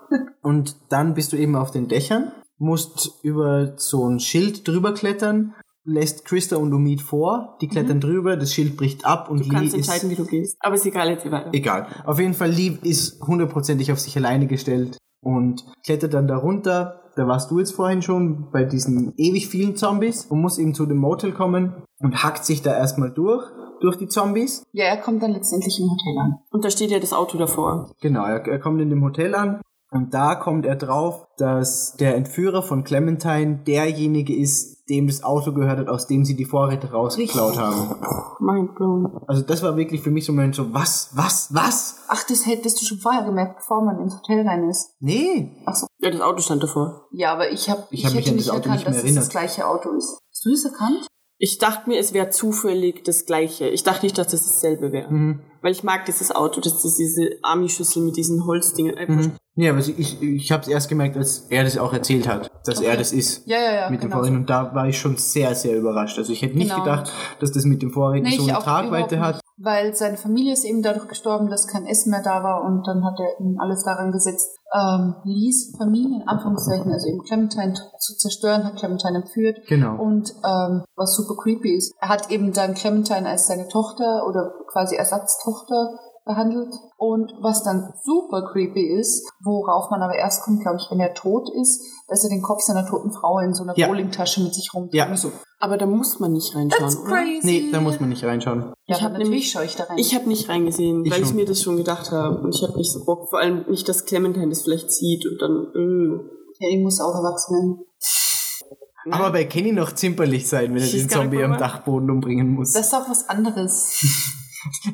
Und 0.43 0.75
dann 0.89 1.13
bist 1.15 1.33
du 1.33 1.37
eben 1.37 1.55
auf 1.55 1.71
den 1.71 1.87
Dächern, 1.87 2.31
musst 2.57 3.19
über 3.23 3.73
so 3.77 4.07
ein 4.07 4.19
Schild 4.19 4.67
drüber 4.67 4.93
klettern, 4.93 5.55
lässt 5.85 6.25
Krista 6.25 6.57
und 6.57 6.73
Umid 6.73 7.01
vor, 7.01 7.57
die 7.61 7.67
klettern 7.67 7.99
drüber, 8.01 8.35
das 8.35 8.53
Schild 8.53 8.75
bricht 8.75 9.05
ab 9.05 9.29
und 9.29 9.37
Mhm. 9.39 9.43
Du 9.43 9.49
kannst 9.49 9.73
Lee 9.73 9.79
ist 9.79 9.87
entscheiden, 9.87 10.09
wie 10.09 10.15
du 10.15 10.25
gehst. 10.25 10.57
Aber 10.59 10.75
ist 10.75 10.85
egal, 10.85 11.09
jetzt 11.09 11.29
weiter. 11.31 11.49
egal. 11.53 11.87
Auf 12.05 12.19
jeden 12.19 12.33
Fall 12.33 12.49
Lee 12.49 12.77
ist 12.81 13.21
hundertprozentig 13.25 13.91
auf 13.91 13.99
sich 13.99 14.17
alleine 14.17 14.47
gestellt 14.47 14.97
und 15.21 15.63
klettert 15.85 16.13
dann 16.13 16.27
da 16.27 16.37
runter. 16.37 17.01
Da 17.15 17.27
warst 17.27 17.49
du 17.51 17.59
jetzt 17.59 17.71
vorhin 17.73 18.01
schon 18.01 18.49
bei 18.51 18.65
diesen 18.65 19.13
ewig 19.15 19.47
vielen 19.47 19.75
Zombies 19.77 20.25
und 20.25 20.41
muss 20.41 20.57
eben 20.57 20.73
zu 20.73 20.85
dem 20.85 20.97
Motel 20.97 21.31
kommen 21.31 21.73
und 21.99 22.23
hackt 22.23 22.43
sich 22.45 22.61
da 22.61 22.75
erstmal 22.75 23.11
durch 23.11 23.43
durch 23.81 23.97
die 23.97 24.07
Zombies. 24.07 24.63
Ja, 24.71 24.85
er 24.85 24.97
kommt 24.97 25.21
dann 25.21 25.31
letztendlich 25.33 25.79
im 25.79 25.89
Hotel 25.89 26.17
an. 26.19 26.35
Und 26.49 26.63
da 26.65 26.69
steht 26.69 26.91
ja 26.91 26.99
das 26.99 27.13
Auto 27.13 27.37
davor. 27.37 27.91
Genau, 28.01 28.25
er, 28.25 28.45
er 28.47 28.59
kommt 28.59 28.81
in 28.81 28.89
dem 28.89 29.03
Hotel 29.03 29.35
an 29.35 29.59
Und 29.95 30.13
da 30.13 30.35
kommt 30.35 30.65
er 30.65 30.75
drauf, 30.75 31.25
dass 31.37 31.95
der 31.95 32.15
Entführer 32.17 32.61
von 32.63 32.83
Clementine 32.83 33.61
derjenige 33.65 34.35
ist, 34.35 34.89
dem 34.89 35.07
das 35.07 35.23
Auto 35.23 35.53
gehört 35.53 35.79
hat, 35.79 35.87
aus 35.87 36.05
dem 36.05 36.25
sie 36.25 36.35
die 36.35 36.43
Vorräte 36.43 36.91
rausgeklaut 36.91 37.57
haben. 37.57 37.95
Mindblown. 38.39 39.21
Also 39.25 39.41
das 39.41 39.63
war 39.63 39.77
wirklich 39.77 40.01
für 40.01 40.11
mich 40.11 40.25
so 40.25 40.33
ein 40.33 40.35
Moment 40.35 40.55
so, 40.55 40.73
was, 40.73 41.11
was, 41.13 41.47
was? 41.53 41.95
Ach, 42.09 42.23
das 42.27 42.45
hättest 42.45 42.81
du 42.81 42.85
schon 42.85 42.99
vorher 42.99 43.23
gemerkt, 43.23 43.55
bevor 43.59 43.83
man 43.85 43.99
ins 44.01 44.15
Hotel 44.15 44.45
rein 44.45 44.69
ist. 44.69 44.91
Nee. 44.99 45.63
Ja, 45.99 46.11
das 46.11 46.21
Auto 46.21 46.41
stand 46.41 46.61
davor. 46.61 47.07
Ja, 47.13 47.31
aber 47.31 47.49
ich 47.51 47.69
habe 47.69 47.85
Ich 47.89 48.01
ich, 48.01 48.05
hab 48.05 48.13
mich 48.13 48.21
hätte 48.25 48.31
an 48.31 48.35
nicht 48.35 48.47
das 48.49 48.53
Auto 48.55 48.69
erkannt, 48.69 48.75
nicht 48.75 48.85
mehr 48.85 48.93
dass 48.93 48.97
es 48.97 49.03
erinnert. 49.05 49.23
das 49.23 49.29
gleiche 49.29 49.67
Auto 49.67 49.89
ist. 49.91 50.19
Hast 50.29 50.45
du 50.45 50.51
das 50.51 50.65
erkannt? 50.65 51.07
Ich 51.37 51.57
dachte 51.57 51.89
mir, 51.89 51.99
es 51.99 52.13
wäre 52.13 52.29
zufällig 52.29 53.03
das 53.03 53.25
gleiche. 53.25 53.67
Ich 53.67 53.83
dachte 53.83 54.05
nicht, 54.05 54.17
dass 54.17 54.27
das 54.27 54.45
dasselbe 54.45 54.91
wäre. 54.91 55.11
Mhm. 55.11 55.41
Weil 55.61 55.71
ich 55.73 55.83
mag 55.83 56.05
dieses 56.05 56.33
Auto, 56.33 56.61
das 56.61 56.85
ist 56.85 56.97
diese 56.97 57.29
Army-Schüssel 57.41 58.03
mit 58.03 58.15
diesen 58.15 58.45
Holzdingen. 58.45 58.95
Mhm. 59.07 59.31
Nee, 59.55 59.69
aber 59.69 59.79
ich, 59.79 60.21
ich 60.21 60.51
habe 60.51 60.63
es 60.63 60.67
erst 60.67 60.89
gemerkt, 60.89 61.17
als 61.17 61.47
er 61.49 61.63
das 61.63 61.77
auch 61.77 61.93
erzählt 61.93 62.27
hat, 62.27 62.51
dass 62.65 62.81
er 62.81 62.97
das 62.97 63.13
ist. 63.13 63.47
Ja, 63.47 63.57
ja, 63.57 63.73
ja. 63.73 63.89
mit 63.89 64.01
dem 64.01 64.09
genau 64.09 64.17
Vorräten. 64.17 64.35
so. 64.35 64.39
Und 64.41 64.49
da 64.49 64.75
war 64.75 64.87
ich 64.87 64.97
schon 64.97 65.17
sehr, 65.17 65.55
sehr 65.55 65.77
überrascht. 65.77 66.17
Also 66.17 66.31
ich 66.33 66.41
hätte 66.41 66.57
nicht 66.57 66.71
Genau. 66.71 66.83
gedacht, 66.83 67.11
dass 67.39 67.51
das 67.51 67.65
mit 67.65 67.81
dem 67.81 67.91
Vorräten 67.91 68.27
Nee, 68.29 68.37
so 68.37 68.43
eine 68.43 68.59
Tragweite 68.59 69.19
hat. 69.19 69.39
Weil 69.57 69.95
seine 69.95 70.17
Familie 70.17 70.51
ist 70.53 70.65
eben 70.65 70.81
dadurch 70.81 71.07
gestorben, 71.07 71.49
dass 71.49 71.67
kein 71.67 71.85
Essen 71.85 72.11
mehr 72.11 72.21
da 72.21 72.43
war 72.43 72.63
und 72.65 72.85
dann 72.85 73.05
hat 73.05 73.17
er 73.19 73.39
eben 73.39 73.57
alles 73.59 73.83
daran 73.85 74.11
gesetzt, 74.11 74.57
ähm, 74.75 75.15
Lees 75.23 75.73
Familie, 75.77 76.21
in 76.21 76.27
Anführungszeichen, 76.27 76.91
also 76.91 77.07
eben 77.07 77.23
Clementine 77.23 77.73
zu 77.99 78.15
zerstören, 78.17 78.65
hat 78.65 78.75
Clementine 78.75 79.19
entführt. 79.19 79.61
Genau. 79.67 80.01
Und 80.01 80.33
ähm, 80.43 80.83
was 80.95 81.15
super 81.15 81.35
creepy 81.41 81.75
ist, 81.75 81.93
er 81.99 82.09
hat 82.09 82.29
eben 82.29 82.51
dann 82.51 82.73
Clementine 82.73 83.29
als 83.29 83.47
seine 83.47 83.67
Tochter 83.69 84.27
oder 84.27 84.51
quasi 84.67 84.95
Ersatztochter 84.95 85.97
behandelt. 86.25 86.73
Und 86.97 87.33
was 87.41 87.63
dann 87.63 87.93
super 88.03 88.49
creepy 88.51 88.99
ist, 88.99 89.31
worauf 89.43 89.89
man 89.91 90.01
aber 90.01 90.15
erst 90.15 90.43
kommt, 90.43 90.61
glaube 90.61 90.77
ich, 90.81 90.91
wenn 90.91 90.99
er 90.99 91.13
tot 91.13 91.49
ist, 91.55 91.81
dass 92.07 92.23
er 92.23 92.29
den 92.29 92.41
Kopf 92.41 92.61
seiner 92.61 92.85
toten 92.87 93.11
Frau 93.11 93.39
in 93.39 93.53
so 93.53 93.63
einer 93.63 93.77
Ja. 93.77 93.87
Bowlingtasche 93.87 94.41
mit 94.43 94.53
sich 94.53 94.69
rumträgt. 94.73 94.93
Ja. 94.95 95.15
So, 95.17 95.31
Aber 95.59 95.77
da 95.77 95.85
muss 95.85 96.19
man 96.19 96.33
nicht 96.33 96.55
reinschauen. 96.55 96.81
That's 96.83 96.97
oder? 96.97 97.09
crazy. 97.15 97.39
Nee, 97.43 97.71
da 97.71 97.81
muss 97.81 97.99
man 97.99 98.09
nicht 98.09 98.23
reinschauen. 98.23 98.59
Ja, 98.61 98.73
Ich 98.85 98.97
ich 98.97 99.03
hab 99.03 99.11
habe 99.13 99.23
nämlich- 99.23 99.49
schaue 99.51 99.65
ich 99.65 99.75
da 99.75 99.85
rein. 99.85 99.97
Ich 99.97 100.13
habe 100.13 100.27
nicht 100.27 100.47
reingesehen, 100.49 101.03
Ich 101.05 101.11
weil 101.11 101.21
ich 101.21 101.27
schon. 101.27 101.35
mir 101.35 101.45
das 101.45 101.61
schon 101.61 101.77
gedacht 101.77 102.11
habe. 102.11 102.37
Und 102.41 102.53
ich 102.55 102.61
habe 102.61 102.77
nicht 102.77 102.91
so 102.91 103.03
Bock. 103.05 103.29
Vor 103.29 103.39
allem 103.39 103.65
nicht, 103.69 103.87
dass 103.89 104.05
Clementine 104.05 104.49
das 104.49 104.61
vielleicht 104.63 104.91
sieht 104.91 105.25
und 105.25 105.41
dann. 105.41 105.67
Äh. 105.73 106.19
ja, 106.59 106.77
ich 106.77 106.83
muss 106.83 106.99
auch 107.01 107.15
erwachsen 107.15 107.53
werden. 107.55 107.79
Aber 109.11 109.31
bei 109.31 109.45
Kenny 109.45 109.71
noch 109.71 109.91
zimperlich 109.93 110.47
sein, 110.47 110.73
wenn 110.73 110.81
er 110.81 110.87
den 110.89 111.09
Zombie 111.09 111.43
am. 111.43 111.57
Dachboden 111.57 112.09
umbringen 112.09 112.49
muss. 112.55 112.73
Das 112.73 112.87
ist 112.87 112.93
auch 112.93 113.07
was 113.09 113.29
anderes. 113.29 114.03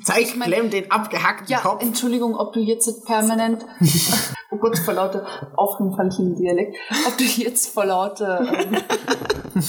Zeig 0.04 0.36
mein- 0.38 0.48
Clem 0.50 0.70
den 0.70 0.92
abgehackten 0.92 1.48
Ja, 1.48 1.60
Kopf. 1.60 1.82
Entschuldigung, 1.82 2.36
ob 2.36 2.54
du 2.54 2.60
jetzt 2.60 3.06
permanent, 3.06 3.66
oh 4.52 4.58
Gott, 4.58 4.78
vor 4.80 4.94
lauter 4.94 5.26
aufgefallen 5.56 6.36
Dialekt, 6.36 6.76
ob 7.08 7.18
du 7.18 7.24
jetzt 7.24 7.74
vor 7.74 7.86
lauter, 7.86 8.42
ähm, 8.42 8.78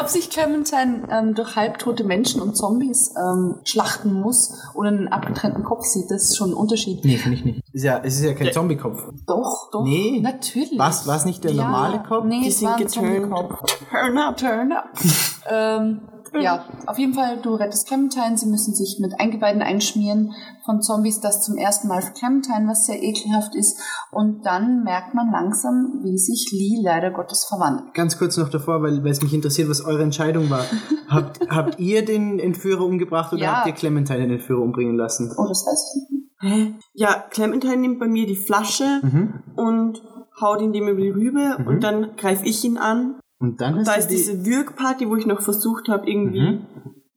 ob 0.00 0.08
sich 0.08 0.30
Clementine 0.30 1.08
ähm, 1.10 1.34
durch 1.34 1.56
halbtote 1.56 2.04
Menschen 2.04 2.40
und 2.40 2.56
Zombies 2.56 3.14
ähm, 3.16 3.56
schlachten 3.64 4.12
muss 4.12 4.54
oder 4.74 4.88
einen 4.88 5.08
abgetrennten 5.08 5.64
Kopf 5.64 5.84
sieht, 5.84 6.10
das 6.10 6.24
ist 6.30 6.36
schon 6.36 6.50
ein 6.50 6.54
Unterschied. 6.54 7.04
Nee, 7.04 7.16
finde 7.16 7.38
ich 7.38 7.44
nicht. 7.44 7.62
Ist 7.72 7.84
ja, 7.84 8.00
es 8.02 8.16
ist 8.16 8.24
ja 8.24 8.34
kein 8.34 8.52
Zombie-Kopf. 8.52 9.02
Doch, 9.26 9.70
doch. 9.70 9.84
Nee. 9.84 10.20
Natürlich. 10.22 10.78
Was, 10.78 11.06
was 11.06 11.24
nicht 11.24 11.44
der 11.44 11.52
Ja, 11.52 11.64
normale 11.64 12.02
Kopf? 12.02 12.24
Nee, 12.24 12.40
Die 12.42 12.48
es 12.48 12.62
war 12.62 12.76
ein. 12.76 12.88
Zombie-Kopf. 12.88 13.62
Turn 13.90 14.18
up. 14.18 14.36
Turn 14.36 14.72
up. 14.72 14.88
ähm, 15.50 16.00
ja, 16.34 16.64
auf 16.86 16.98
jeden 16.98 17.14
Fall, 17.14 17.40
du 17.42 17.54
rettest 17.54 17.86
Clementine. 17.88 18.36
Sie 18.36 18.46
müssen 18.46 18.74
sich 18.74 18.98
mit 19.00 19.18
Eingeweiden 19.20 19.62
einschmieren 19.62 20.32
von 20.64 20.82
Zombies. 20.82 21.20
Das 21.20 21.42
zum 21.44 21.56
ersten 21.56 21.88
Mal 21.88 22.02
für 22.02 22.12
Clementine, 22.12 22.66
was 22.68 22.86
sehr 22.86 23.02
ekelhaft 23.02 23.54
ist. 23.54 23.78
Und 24.10 24.44
dann 24.44 24.82
merkt 24.84 25.14
man 25.14 25.30
langsam, 25.30 26.00
wie 26.02 26.18
sich 26.18 26.48
Lee 26.52 26.82
leider 26.82 27.10
Gottes 27.10 27.44
verwandelt. 27.48 27.94
Ganz 27.94 28.18
kurz 28.18 28.36
noch 28.36 28.48
davor, 28.48 28.82
weil 28.82 29.02
weil 29.04 29.10
es 29.12 29.22
mich 29.22 29.34
interessiert, 29.34 29.68
was 29.68 29.84
eure 29.84 30.02
Entscheidung 30.02 30.50
war. 30.50 30.64
habt, 31.08 31.40
habt 31.48 31.78
ihr 31.78 32.04
den 32.04 32.38
Entführer 32.38 32.84
umgebracht 32.84 33.32
oder 33.32 33.42
Ja. 33.42 33.52
habt 33.58 33.66
ihr 33.66 33.72
Clementine 33.74 34.20
den 34.20 34.30
Entführer 34.32 34.62
umbringen 34.62 34.96
lassen? 34.96 35.32
Oh, 35.36 35.46
das 35.46 35.64
weiß 35.66 35.94
ich 35.94 36.10
nicht. 36.10 36.26
Hä? 36.38 36.74
Ja, 36.94 37.24
Clementine 37.30 37.76
nimmt 37.78 37.98
bei 37.98 38.08
mir 38.08 38.26
die 38.26 38.36
Flasche 38.36 39.00
Mhm. 39.02 39.42
und 39.56 40.02
haut 40.40 40.60
ihn 40.60 40.72
dem 40.72 40.86
über 40.88 41.00
die 41.00 41.08
Rübe 41.10 41.56
Mhm. 41.58 41.66
und 41.66 41.80
dann 41.84 42.16
greife 42.16 42.44
ich 42.44 42.62
ihn 42.64 42.76
an. 42.76 43.18
Und 43.38 43.60
dann 43.60 43.78
Und 43.78 43.86
da 43.86 43.94
ist 43.94 44.08
die, 44.08 44.16
diese 44.16 44.46
Würgparty, 44.46 45.08
wo 45.08 45.16
ich 45.16 45.26
noch 45.26 45.40
versucht 45.40 45.88
habe, 45.88 46.08
irgendwie 46.08 46.40
Mhm. 46.40 46.66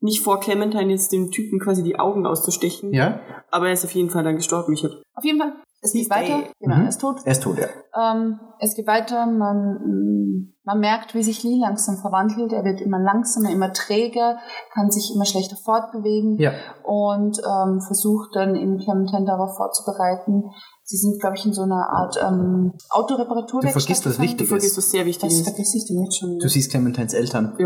nicht 0.00 0.22
vor 0.22 0.40
Clementine 0.40 0.90
jetzt 0.92 1.12
dem 1.12 1.30
Typen 1.30 1.58
quasi 1.60 1.82
die 1.82 1.98
Augen 1.98 2.26
auszustechen. 2.26 2.92
Ja? 2.92 3.20
Aber 3.50 3.66
er 3.68 3.72
ist 3.72 3.84
auf 3.84 3.92
jeden 3.92 4.10
Fall 4.10 4.24
dann 4.24 4.36
gestorben. 4.36 4.72
Ich 4.74 4.84
hab, 4.84 4.90
Auf 5.14 5.24
jeden 5.24 5.38
Fall, 5.38 5.52
es 5.82 5.92
geht 5.92 6.10
weiter. 6.10 6.44
Genau, 6.60 6.76
Mhm. 6.76 6.82
er 6.82 6.88
ist 6.88 7.00
tot. 7.00 7.16
Er 7.24 7.32
ist 7.32 7.42
tot, 7.42 7.58
ja. 7.58 7.66
Ähm, 8.12 8.38
es 8.60 8.74
geht 8.74 8.86
weiter, 8.86 9.26
man, 9.26 10.52
man 10.64 10.78
merkt, 10.80 11.14
wie 11.14 11.22
sich 11.22 11.42
Lee 11.42 11.58
langsam 11.60 11.96
verwandelt. 11.96 12.52
Er 12.52 12.64
wird 12.64 12.80
immer 12.80 12.98
langsamer, 12.98 13.50
immer 13.50 13.72
träger, 13.72 14.38
kann 14.74 14.90
sich 14.90 15.12
immer 15.14 15.24
schlechter 15.24 15.56
fortbewegen 15.56 16.38
Ja. 16.38 16.52
und 16.84 17.38
ähm, 17.38 17.80
versucht 17.80 18.36
dann 18.36 18.54
in 18.54 18.78
Clementine 18.78 19.24
darauf 19.26 19.56
vorzubereiten. 19.56 20.44
Sie 20.90 20.96
sind, 20.96 21.20
glaube 21.20 21.36
ich, 21.36 21.46
in 21.46 21.52
so 21.52 21.62
einer 21.62 21.88
Art 21.88 22.16
ähm, 22.20 22.72
Autoreparaturwerkstatt. 22.88 23.76
Du 23.76 23.80
vergisst 23.80 24.06
was 24.06 24.12
gefangen. 24.14 24.16
du 24.16 24.22
Wichtiges. 24.32 24.48
vergisst, 24.48 24.76
was 24.76 24.90
sehr 24.90 25.06
wichtig 25.06 25.28
Das 25.28 25.38
ist. 25.38 25.44
vergesse 25.44 25.76
ich 25.76 25.86
denn 25.86 26.02
jetzt 26.02 26.18
schon. 26.18 26.38
Du 26.40 26.48
siehst 26.48 26.70
Clementines 26.72 27.14
Eltern. 27.14 27.56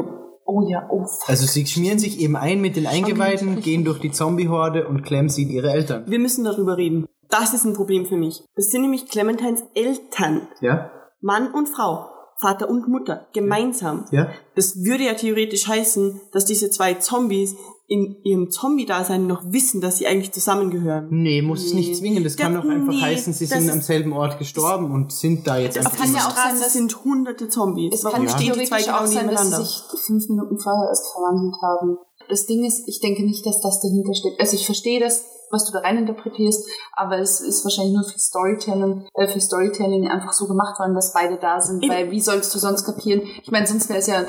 oh 0.45 0.61
ja, 0.69 0.87
oh 0.91 1.07
fuck. 1.07 1.29
Also 1.31 1.47
sie 1.47 1.65
schmieren 1.65 1.99
sich 1.99 2.21
eben 2.21 2.37
ein 2.37 2.61
mit 2.61 2.77
den 2.77 2.87
Eingeweiden, 2.87 3.49
richtig. 3.49 3.65
gehen 3.65 3.85
durch 3.87 3.99
die 3.99 4.11
Zombie-Horde 4.11 4.87
und 4.87 5.05
Clem 5.05 5.31
sieht 5.31 5.49
ihre 5.49 5.71
Eltern. 5.73 6.05
Wir 6.07 6.19
müssen 6.19 6.45
darüber 6.45 6.77
reden. 6.77 7.07
Das 7.31 7.55
ist 7.55 7.65
ein 7.65 7.73
Problem 7.73 8.05
für 8.05 8.19
mich. 8.19 8.45
Das 8.57 8.67
sind 8.71 8.83
nämlich 8.83 9.09
Clementines 9.09 9.63
Eltern. 9.75 10.47
Ja? 10.61 10.91
Mann 11.23 11.51
und 11.51 11.71
Frau. 11.71 12.11
Vater 12.39 12.69
und 12.69 12.89
Mutter. 12.89 13.27
Gemeinsam. 13.33 14.05
Ja? 14.11 14.29
Das 14.55 14.85
würde 14.85 15.05
ja 15.05 15.15
theoretisch 15.15 15.67
heißen, 15.67 16.21
dass 16.33 16.45
diese 16.45 16.69
zwei 16.69 16.93
Zombies 16.93 17.57
in 17.87 18.17
ihrem 18.23 18.51
Zombie-Dasein 18.51 19.27
noch 19.27 19.43
wissen, 19.53 19.81
dass 19.83 19.99
sie 19.99 20.07
eigentlich 20.07 20.33
zusammengehören. 20.33 21.09
Nee, 21.11 21.43
muss 21.43 21.65
es 21.67 21.75
nicht 21.75 21.89
Nee. 21.91 21.95
zwingen. 21.95 22.25
Das 22.25 22.37
kann 22.37 22.55
Ja, 22.55 22.61
doch 22.63 22.69
einfach 22.69 22.93
nee, 22.95 23.01
heißen, 23.01 23.33
sie 23.35 23.47
das 23.47 23.59
sind 23.59 23.71
am 23.71 23.83
selben 23.83 24.13
Ort 24.15 24.39
gestorben 24.39 24.91
und 24.91 25.13
sind 25.13 25.47
da 25.47 25.59
jetzt 25.59 25.77
einfach 25.77 25.97
kann 25.97 26.13
ja 26.15 26.21
auch 26.27 26.35
sein, 26.35 26.59
dass- 26.59 26.73
sind 26.73 27.05
hunderte 27.05 27.49
Zombies. 27.49 27.93
Es 27.95 28.05
Warum 28.05 28.21
kann 28.21 28.29
Ja. 28.29 28.39
stehen 28.39 28.59
die 28.59 28.65
zwei 28.67 28.81
genau 28.83 28.97
auch 28.99 29.07
sein, 29.07 29.07
dass 29.07 29.13
sie 29.13 29.19
nebeneinander? 29.27 29.65
sich 29.65 29.83
fünf 30.07 30.29
Minuten 30.31 30.59
vorher 30.59 30.89
erst 30.89 31.13
verwandelt 31.13 31.55
haben. 31.63 31.99
Das 32.31 32.47
Ding 32.47 32.65
ist, 32.65 32.89
ich 32.89 33.01
denke 33.01 33.23
nicht, 33.23 33.45
dass 33.45 33.61
das 33.61 33.81
dahinter 33.83 34.15
steckt. 34.15 34.41
Also 34.41 34.57
ich 34.57 34.65
verstehe 34.65 34.99
das, 35.01 35.25
was 35.51 35.65
du 35.67 35.73
da 35.73 35.81
rein 35.81 35.99
interpretierst, 35.99 36.69
aber 36.95 37.19
es 37.19 37.41
ist 37.41 37.65
wahrscheinlich 37.65 37.95
nur 37.95 38.05
für 38.05 38.19
Storytelling, 38.19 39.07
äh, 39.15 39.29
für 39.29 39.41
Storytelling 39.41 40.09
einfach 40.09 40.33
so 40.33 40.47
gemacht 40.47 40.79
worden, 40.79 40.95
dass 40.95 41.13
beide 41.13 41.37
da 41.39 41.61
sind, 41.61 41.83
Eben. 41.83 41.93
weil 41.93 42.11
wie 42.11 42.21
sollst 42.21 42.55
du 42.55 42.59
sonst 42.59 42.85
kapieren? 42.85 43.23
Ich 43.43 43.51
meine, 43.51 43.67
sonst 43.67 43.89
wäre 43.89 43.99
es 43.99 44.07
ja 44.07 44.25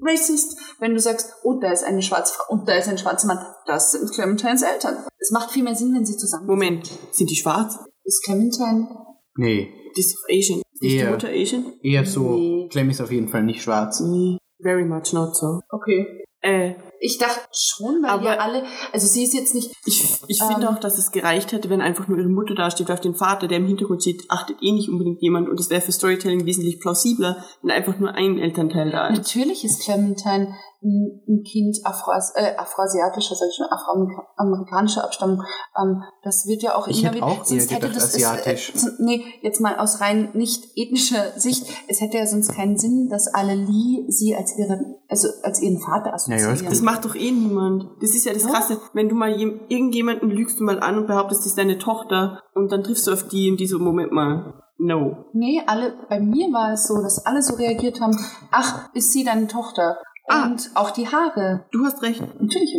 racist, 0.00 0.58
wenn 0.80 0.94
du 0.94 1.00
sagst, 1.00 1.32
oh, 1.42 1.54
da 1.60 1.72
ist 1.72 1.84
eine 1.84 2.02
schwarze 2.02 2.34
Frau 2.34 2.52
und 2.52 2.68
da 2.68 2.74
ist 2.74 2.88
ein 2.88 2.98
schwarzer 2.98 3.26
Mann. 3.26 3.38
Das 3.66 3.92
sind 3.92 4.10
Clementines 4.12 4.62
Eltern. 4.62 4.96
Es 5.18 5.30
macht 5.30 5.50
viel 5.50 5.62
mehr 5.62 5.74
Sinn, 5.74 5.94
wenn 5.94 6.04
sie 6.04 6.16
zusammen 6.16 6.46
Moment, 6.46 6.90
sind 7.12 7.30
die 7.30 7.36
schwarz? 7.36 7.78
Ist 8.04 8.22
Clementine 8.24 8.88
Nee, 9.36 9.72
Die 9.96 10.00
ist 10.00 10.16
Asian. 10.30 10.62
Ist 10.80 10.82
Eher. 10.92 11.06
die 11.06 11.12
Mutter 11.12 11.28
Asian? 11.28 11.72
eher 11.82 12.04
so. 12.04 12.20
Nee. 12.36 12.68
Clem 12.70 12.90
ist 12.90 13.00
auf 13.00 13.10
jeden 13.10 13.28
Fall 13.28 13.42
nicht 13.44 13.62
schwarz. 13.62 14.00
Nee, 14.00 14.38
very 14.62 14.84
much 14.84 15.12
not 15.12 15.34
so. 15.36 15.60
Okay. 15.70 16.24
Äh, 16.40 16.74
Ich 17.00 17.18
dachte 17.18 17.40
schon, 17.52 18.02
weil 18.02 18.10
Aber- 18.10 18.24
ja 18.24 18.36
alle, 18.38 18.64
also 18.92 19.06
sie 19.06 19.24
ist 19.24 19.34
jetzt 19.34 19.54
nicht 19.54 19.70
ich 19.84 20.02
ich 20.28 20.40
Ähm. 20.40 20.48
finde 20.48 20.70
auch, 20.70 20.78
dass 20.78 20.98
es 20.98 21.10
gereicht 21.12 21.52
hätte, 21.52 21.70
wenn 21.70 21.80
einfach 21.80 22.08
nur 22.08 22.18
ihre 22.18 22.28
Mutter 22.28 22.54
dasteht, 22.54 22.90
auf 22.90 23.00
den 23.00 23.14
Vater, 23.14 23.46
der 23.48 23.58
im 23.58 23.66
Hintergrund 23.66 24.02
steht, 24.02 24.24
achtet 24.28 24.56
eh 24.62 24.72
nicht 24.72 24.88
unbedingt 24.88 25.20
jemand 25.22 25.48
und 25.48 25.58
es 25.60 25.70
wäre 25.70 25.80
für 25.80 25.92
Storytelling 25.92 26.46
wesentlich 26.46 26.80
plausibler, 26.80 27.44
wenn 27.62 27.70
einfach 27.70 27.98
nur 27.98 28.10
ein 28.14 28.38
Elternteil 28.38 28.90
da 28.90 29.08
ist. 29.08 29.18
Natürlich 29.18 29.64
ist 29.64 29.82
Clementine 29.82 30.54
ein, 30.84 31.42
Kind 31.50 31.78
Afroas 31.84 32.32
äh, 32.36 32.54
afroasiatischer, 32.56 33.34
sag 33.34 33.48
ich 33.48 33.56
schon, 33.56 33.66
afroamerikanischer 33.70 35.04
Abstammung. 35.04 35.42
Ähm, 35.80 36.02
das 36.22 36.46
wird 36.46 36.62
ja 36.62 36.74
auch 36.76 36.86
Ich 36.88 37.00
immer 37.00 37.08
hätte 37.12 37.16
wieder. 37.16 37.26
auch 37.26 37.50
eher 37.50 37.66
gedacht 37.66 37.96
asiatisch. 37.96 38.70
Äh, 38.74 38.78
z- 38.78 39.00
nee, 39.00 39.24
jetzt 39.42 39.60
mal 39.60 39.76
aus 39.78 40.00
rein 40.00 40.30
nicht 40.34 40.64
ethnischer 40.76 41.32
Sicht. 41.36 41.66
Es 41.88 42.00
hätte 42.00 42.18
ja 42.18 42.26
sonst 42.26 42.54
keinen 42.54 42.76
Sinn, 42.78 43.08
dass 43.10 43.26
alle 43.32 43.54
Lee 43.54 44.04
sie 44.08 44.34
als 44.36 44.56
ihren, 44.58 44.96
also 45.08 45.28
als 45.42 45.60
ihren 45.60 45.78
Vater 45.80 46.14
assoziieren. 46.14 46.66
Das 46.68 46.82
macht 46.82 47.04
doch 47.04 47.14
eh 47.14 47.30
niemand. 47.30 47.84
Das 48.00 48.14
ist 48.14 48.24
ja 48.26 48.32
das 48.32 48.44
Ja. 48.44 48.50
Krasse. 48.50 48.78
Wenn 48.92 49.08
du 49.08 49.14
mal 49.14 49.30
jem, 49.36 49.60
irgendjemanden 49.68 50.30
lügst 50.30 50.60
du 50.60 50.64
mal 50.64 50.80
an 50.80 50.98
und 50.98 51.06
behauptest, 51.06 51.40
das 51.40 51.46
ist 51.48 51.58
deine 51.58 51.78
Tochter 51.78 52.42
und 52.54 52.70
dann 52.72 52.82
triffst 52.82 53.06
du 53.06 53.12
auf 53.12 53.26
die 53.28 53.48
in 53.48 53.56
diesem 53.56 53.82
Moment 53.82 54.12
mal. 54.12 54.60
No. 54.76 55.26
Nee, 55.32 55.62
alle, 55.66 55.94
bei 56.08 56.18
mir 56.18 56.48
war 56.52 56.72
es 56.72 56.88
so, 56.88 57.00
dass 57.00 57.24
alle 57.24 57.40
so 57.42 57.54
reagiert 57.54 58.00
haben, 58.00 58.18
ach, 58.50 58.90
ist 58.92 59.12
sie 59.12 59.22
deine 59.24 59.46
Tochter? 59.46 59.96
Ah. 60.26 60.46
Und 60.46 60.70
auch 60.74 60.90
die 60.90 61.06
Haare. 61.08 61.66
Du 61.70 61.84
hast 61.84 62.02
recht. 62.02 62.20
Natürlich. 62.20 62.74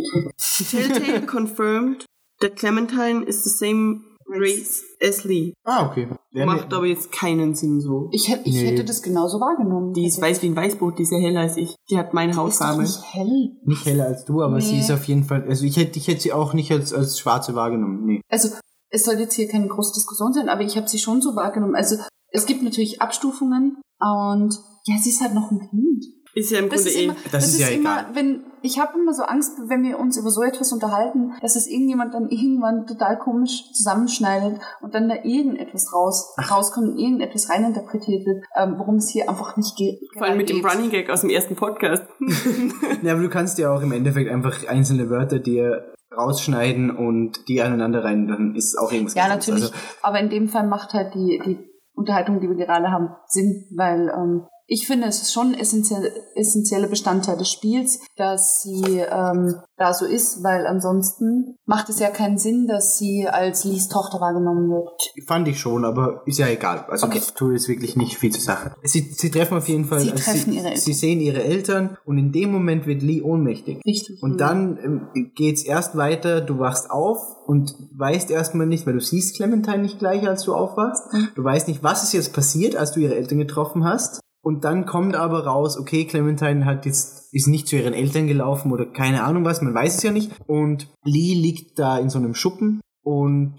Telltale 0.70 1.26
confirmed 1.26 2.04
that 2.40 2.56
Clementine 2.56 3.22
is 3.24 3.44
the 3.44 3.50
same 3.50 4.02
race 4.28 4.82
as 5.00 5.22
Lee. 5.24 5.52
Ah, 5.64 5.86
okay. 5.88 6.08
Wäre 6.32 6.46
Macht 6.46 6.74
aber 6.74 6.86
jetzt 6.86 7.12
keinen 7.12 7.54
Sinn 7.54 7.80
so. 7.80 8.08
Ich, 8.12 8.28
hätte- 8.28 8.48
ich 8.48 8.54
Nee. 8.54 8.66
hätte 8.66 8.84
das 8.84 9.00
genauso 9.02 9.38
wahrgenommen. 9.40 9.92
Die 9.92 10.06
ist 10.06 10.20
weiß 10.20 10.42
wie 10.42 10.48
ein 10.48 10.56
Weißbrot, 10.56 10.98
die 10.98 11.04
ist 11.04 11.12
ja 11.12 11.18
heller 11.18 11.42
als 11.42 11.56
ich. 11.56 11.76
Die 11.88 11.96
hat 11.96 12.12
meine 12.12 12.32
ist 12.32 12.36
doch 12.36 12.44
Hautfarbe. 12.44 12.82
nicht 12.82 13.00
hell. 13.14 13.52
nicht 13.64 13.86
heller 13.86 14.06
als 14.06 14.24
du, 14.24 14.42
aber 14.42 14.60
sie 14.60 14.74
Nee. 14.74 14.80
ist 14.80 14.90
auf 14.90 15.04
jeden 15.04 15.22
Fall, 15.24 15.44
also 15.48 15.64
ich 15.64 15.76
hätte, 15.76 15.98
ich 15.98 16.08
hätte 16.08 16.20
sie 16.20 16.32
auch 16.32 16.52
nicht 16.54 16.72
als, 16.72 16.92
als 16.92 17.18
schwarze 17.20 17.54
wahrgenommen. 17.54 18.04
Nee. 18.04 18.20
Also, 18.28 18.48
es 18.90 19.04
soll 19.04 19.14
jetzt 19.20 19.34
hier 19.34 19.46
keine 19.48 19.68
große 19.68 19.94
Diskussion 19.94 20.32
sein, 20.32 20.48
aber 20.48 20.62
ich 20.62 20.76
habe 20.76 20.88
sie 20.88 20.98
schon 20.98 21.20
so 21.22 21.36
wahrgenommen. 21.36 21.74
Also 21.76 21.96
es 22.30 22.46
gibt 22.46 22.62
natürlich 22.64 23.00
Abstufungen 23.00 23.76
und 24.00 24.54
ja, 24.86 24.96
sie 25.00 25.10
ist 25.10 25.20
halt 25.20 25.34
noch 25.34 25.50
ein 25.52 25.60
Kind. 25.70 26.04
Ist 26.38 26.50
ja 26.50 26.58
im 26.58 26.68
Das 26.68 26.82
Grunde 26.82 26.90
ist 26.90 26.96
eh. 26.96 27.04
immer, 27.04 27.16
Das 27.32 27.48
ist 27.48 27.58
ja 27.60 27.68
immer, 27.68 28.00
egal. 28.00 28.14
wenn 28.14 28.44
ich 28.60 28.78
habe 28.78 28.98
immer 28.98 29.14
so 29.14 29.22
Angst, 29.22 29.52
wenn 29.68 29.82
wir 29.84 29.98
uns 29.98 30.18
über 30.18 30.28
so 30.30 30.42
etwas 30.42 30.70
unterhalten, 30.72 31.32
dass 31.40 31.56
es 31.56 31.66
irgendjemand 31.66 32.12
dann 32.12 32.28
irgendwann 32.28 32.86
total 32.86 33.18
komisch 33.18 33.72
zusammenschneidet 33.72 34.60
und 34.82 34.94
dann 34.94 35.08
da 35.08 35.14
irgendetwas 35.24 35.92
raus 35.94 36.34
rauskommt, 36.50 36.88
und 36.88 36.98
irgendetwas 36.98 37.48
reininterpretiert 37.48 38.26
wird, 38.26 38.44
ähm, 38.56 38.74
worum 38.76 38.96
es 38.96 39.08
hier 39.08 39.30
einfach 39.30 39.56
nicht 39.56 39.76
geht. 39.76 40.00
Vor 40.14 40.26
allem 40.26 40.36
mit 40.36 40.48
dem 40.50 40.56
geht. 40.56 40.66
Running 40.70 40.90
Gag 40.90 41.08
aus 41.10 41.22
dem 41.22 41.30
ersten 41.30 41.56
Podcast. 41.56 42.04
Ja, 43.02 43.12
aber 43.12 43.22
du 43.22 43.28
kannst 43.30 43.58
ja 43.58 43.72
auch 43.72 43.80
im 43.82 43.92
Endeffekt 43.92 44.30
einfach 44.30 44.66
einzelne 44.68 45.08
Wörter 45.10 45.38
dir 45.38 45.92
rausschneiden 46.16 46.90
und 46.90 47.48
die 47.48 47.62
aneinander 47.62 48.04
rein, 48.04 48.26
dann 48.26 48.54
ist 48.54 48.76
auch 48.78 48.90
irgendwas 48.92 49.14
Ja, 49.14 49.28
natürlich. 49.28 49.64
anderes. 49.64 49.82
aber 50.02 50.20
in 50.20 50.30
dem 50.30 50.48
Fall 50.48 50.66
macht 50.66 50.92
halt 50.94 51.14
die, 51.14 51.40
die 51.44 51.58
Unterhaltung, 51.94 52.40
die 52.40 52.48
wir 52.48 52.56
gerade 52.56 52.90
haben, 52.90 53.10
Sinn, 53.26 53.64
weil 53.76 54.08
ähm, 54.14 54.46
ich 54.68 54.86
finde, 54.86 55.06
es 55.06 55.22
ist 55.22 55.32
schon 55.32 55.54
essentiell, 55.54 56.12
essentielle 56.34 56.88
Bestandteil 56.88 57.36
des 57.36 57.50
Spiels, 57.50 58.00
dass 58.16 58.62
sie 58.62 58.98
ähm, 58.98 59.56
da 59.76 59.94
so 59.94 60.04
ist, 60.06 60.42
weil 60.42 60.66
ansonsten 60.66 61.56
macht 61.66 61.88
es 61.88 61.98
ja 62.00 62.10
keinen 62.10 62.38
Sinn, 62.38 62.66
dass 62.66 62.98
sie 62.98 63.28
als 63.28 63.64
Lees 63.64 63.88
Tochter 63.88 64.20
wahrgenommen 64.20 64.68
wird. 64.70 65.12
Fand 65.26 65.46
ich 65.48 65.60
schon, 65.60 65.84
aber 65.84 66.22
ist 66.26 66.38
ja 66.38 66.48
egal. 66.48 66.84
Also 66.88 67.06
Okay. 67.06 67.20
tut 67.36 67.52
jetzt 67.52 67.68
wirklich 67.68 67.96
nicht 67.96 68.16
viel 68.16 68.32
zur 68.32 68.42
Sache. 68.42 68.74
Sie, 68.82 69.00
sie 69.16 69.30
treffen 69.30 69.58
auf 69.58 69.68
jeden 69.68 69.84
Fall, 69.84 70.00
Sie 70.00 70.10
also 70.10 70.24
treffen 70.24 70.50
sie, 70.52 70.56
ihre 70.58 70.66
Eltern. 70.68 70.80
sie 70.80 70.92
sehen 70.92 71.20
ihre 71.20 71.42
Eltern 71.44 71.96
und 72.04 72.18
in 72.18 72.32
dem 72.32 72.50
Moment 72.50 72.86
wird 72.86 73.02
Lee 73.02 73.22
ohnmächtig. 73.22 73.80
Richtig. 73.86 74.22
Und 74.22 74.40
dann 74.40 74.78
ähm, 74.82 75.30
geht's 75.34 75.62
erst 75.62 75.96
weiter, 75.96 76.40
du 76.40 76.58
wachst 76.58 76.90
auf 76.90 77.18
und 77.46 77.72
weißt 77.96 78.30
erstmal 78.30 78.66
nicht, 78.66 78.86
weil 78.86 78.94
du 78.94 79.00
siehst 79.00 79.36
Clementine 79.36 79.78
nicht 79.78 79.98
gleich, 80.00 80.26
als 80.26 80.42
du 80.42 80.54
aufwachst. 80.54 81.04
Mhm. 81.12 81.28
Du 81.36 81.44
weißt 81.44 81.68
nicht, 81.68 81.82
was 81.84 82.02
ist 82.02 82.12
jetzt 82.14 82.32
passiert, 82.32 82.74
als 82.76 82.92
du 82.92 83.00
ihre 83.00 83.14
Eltern 83.14 83.38
getroffen 83.38 83.84
hast. 83.84 84.20
Und 84.46 84.62
dann 84.62 84.86
kommt 84.86 85.16
aber 85.16 85.44
raus, 85.44 85.76
okay, 85.76 86.04
Clementine 86.04 86.66
hat 86.66 86.86
jetzt, 86.86 87.34
ist 87.34 87.48
nicht 87.48 87.66
zu 87.66 87.74
ihren 87.74 87.94
Eltern 87.94 88.28
gelaufen 88.28 88.70
oder 88.70 88.86
keine 88.86 89.24
Ahnung 89.24 89.44
was, 89.44 89.60
man 89.60 89.74
weiß 89.74 89.96
es 89.96 90.02
ja 90.04 90.12
nicht. 90.12 90.30
Und 90.46 90.86
Lee 91.02 91.34
liegt 91.34 91.80
da 91.80 91.98
in 91.98 92.10
so 92.10 92.18
einem 92.20 92.36
Schuppen 92.36 92.80
und 93.02 93.56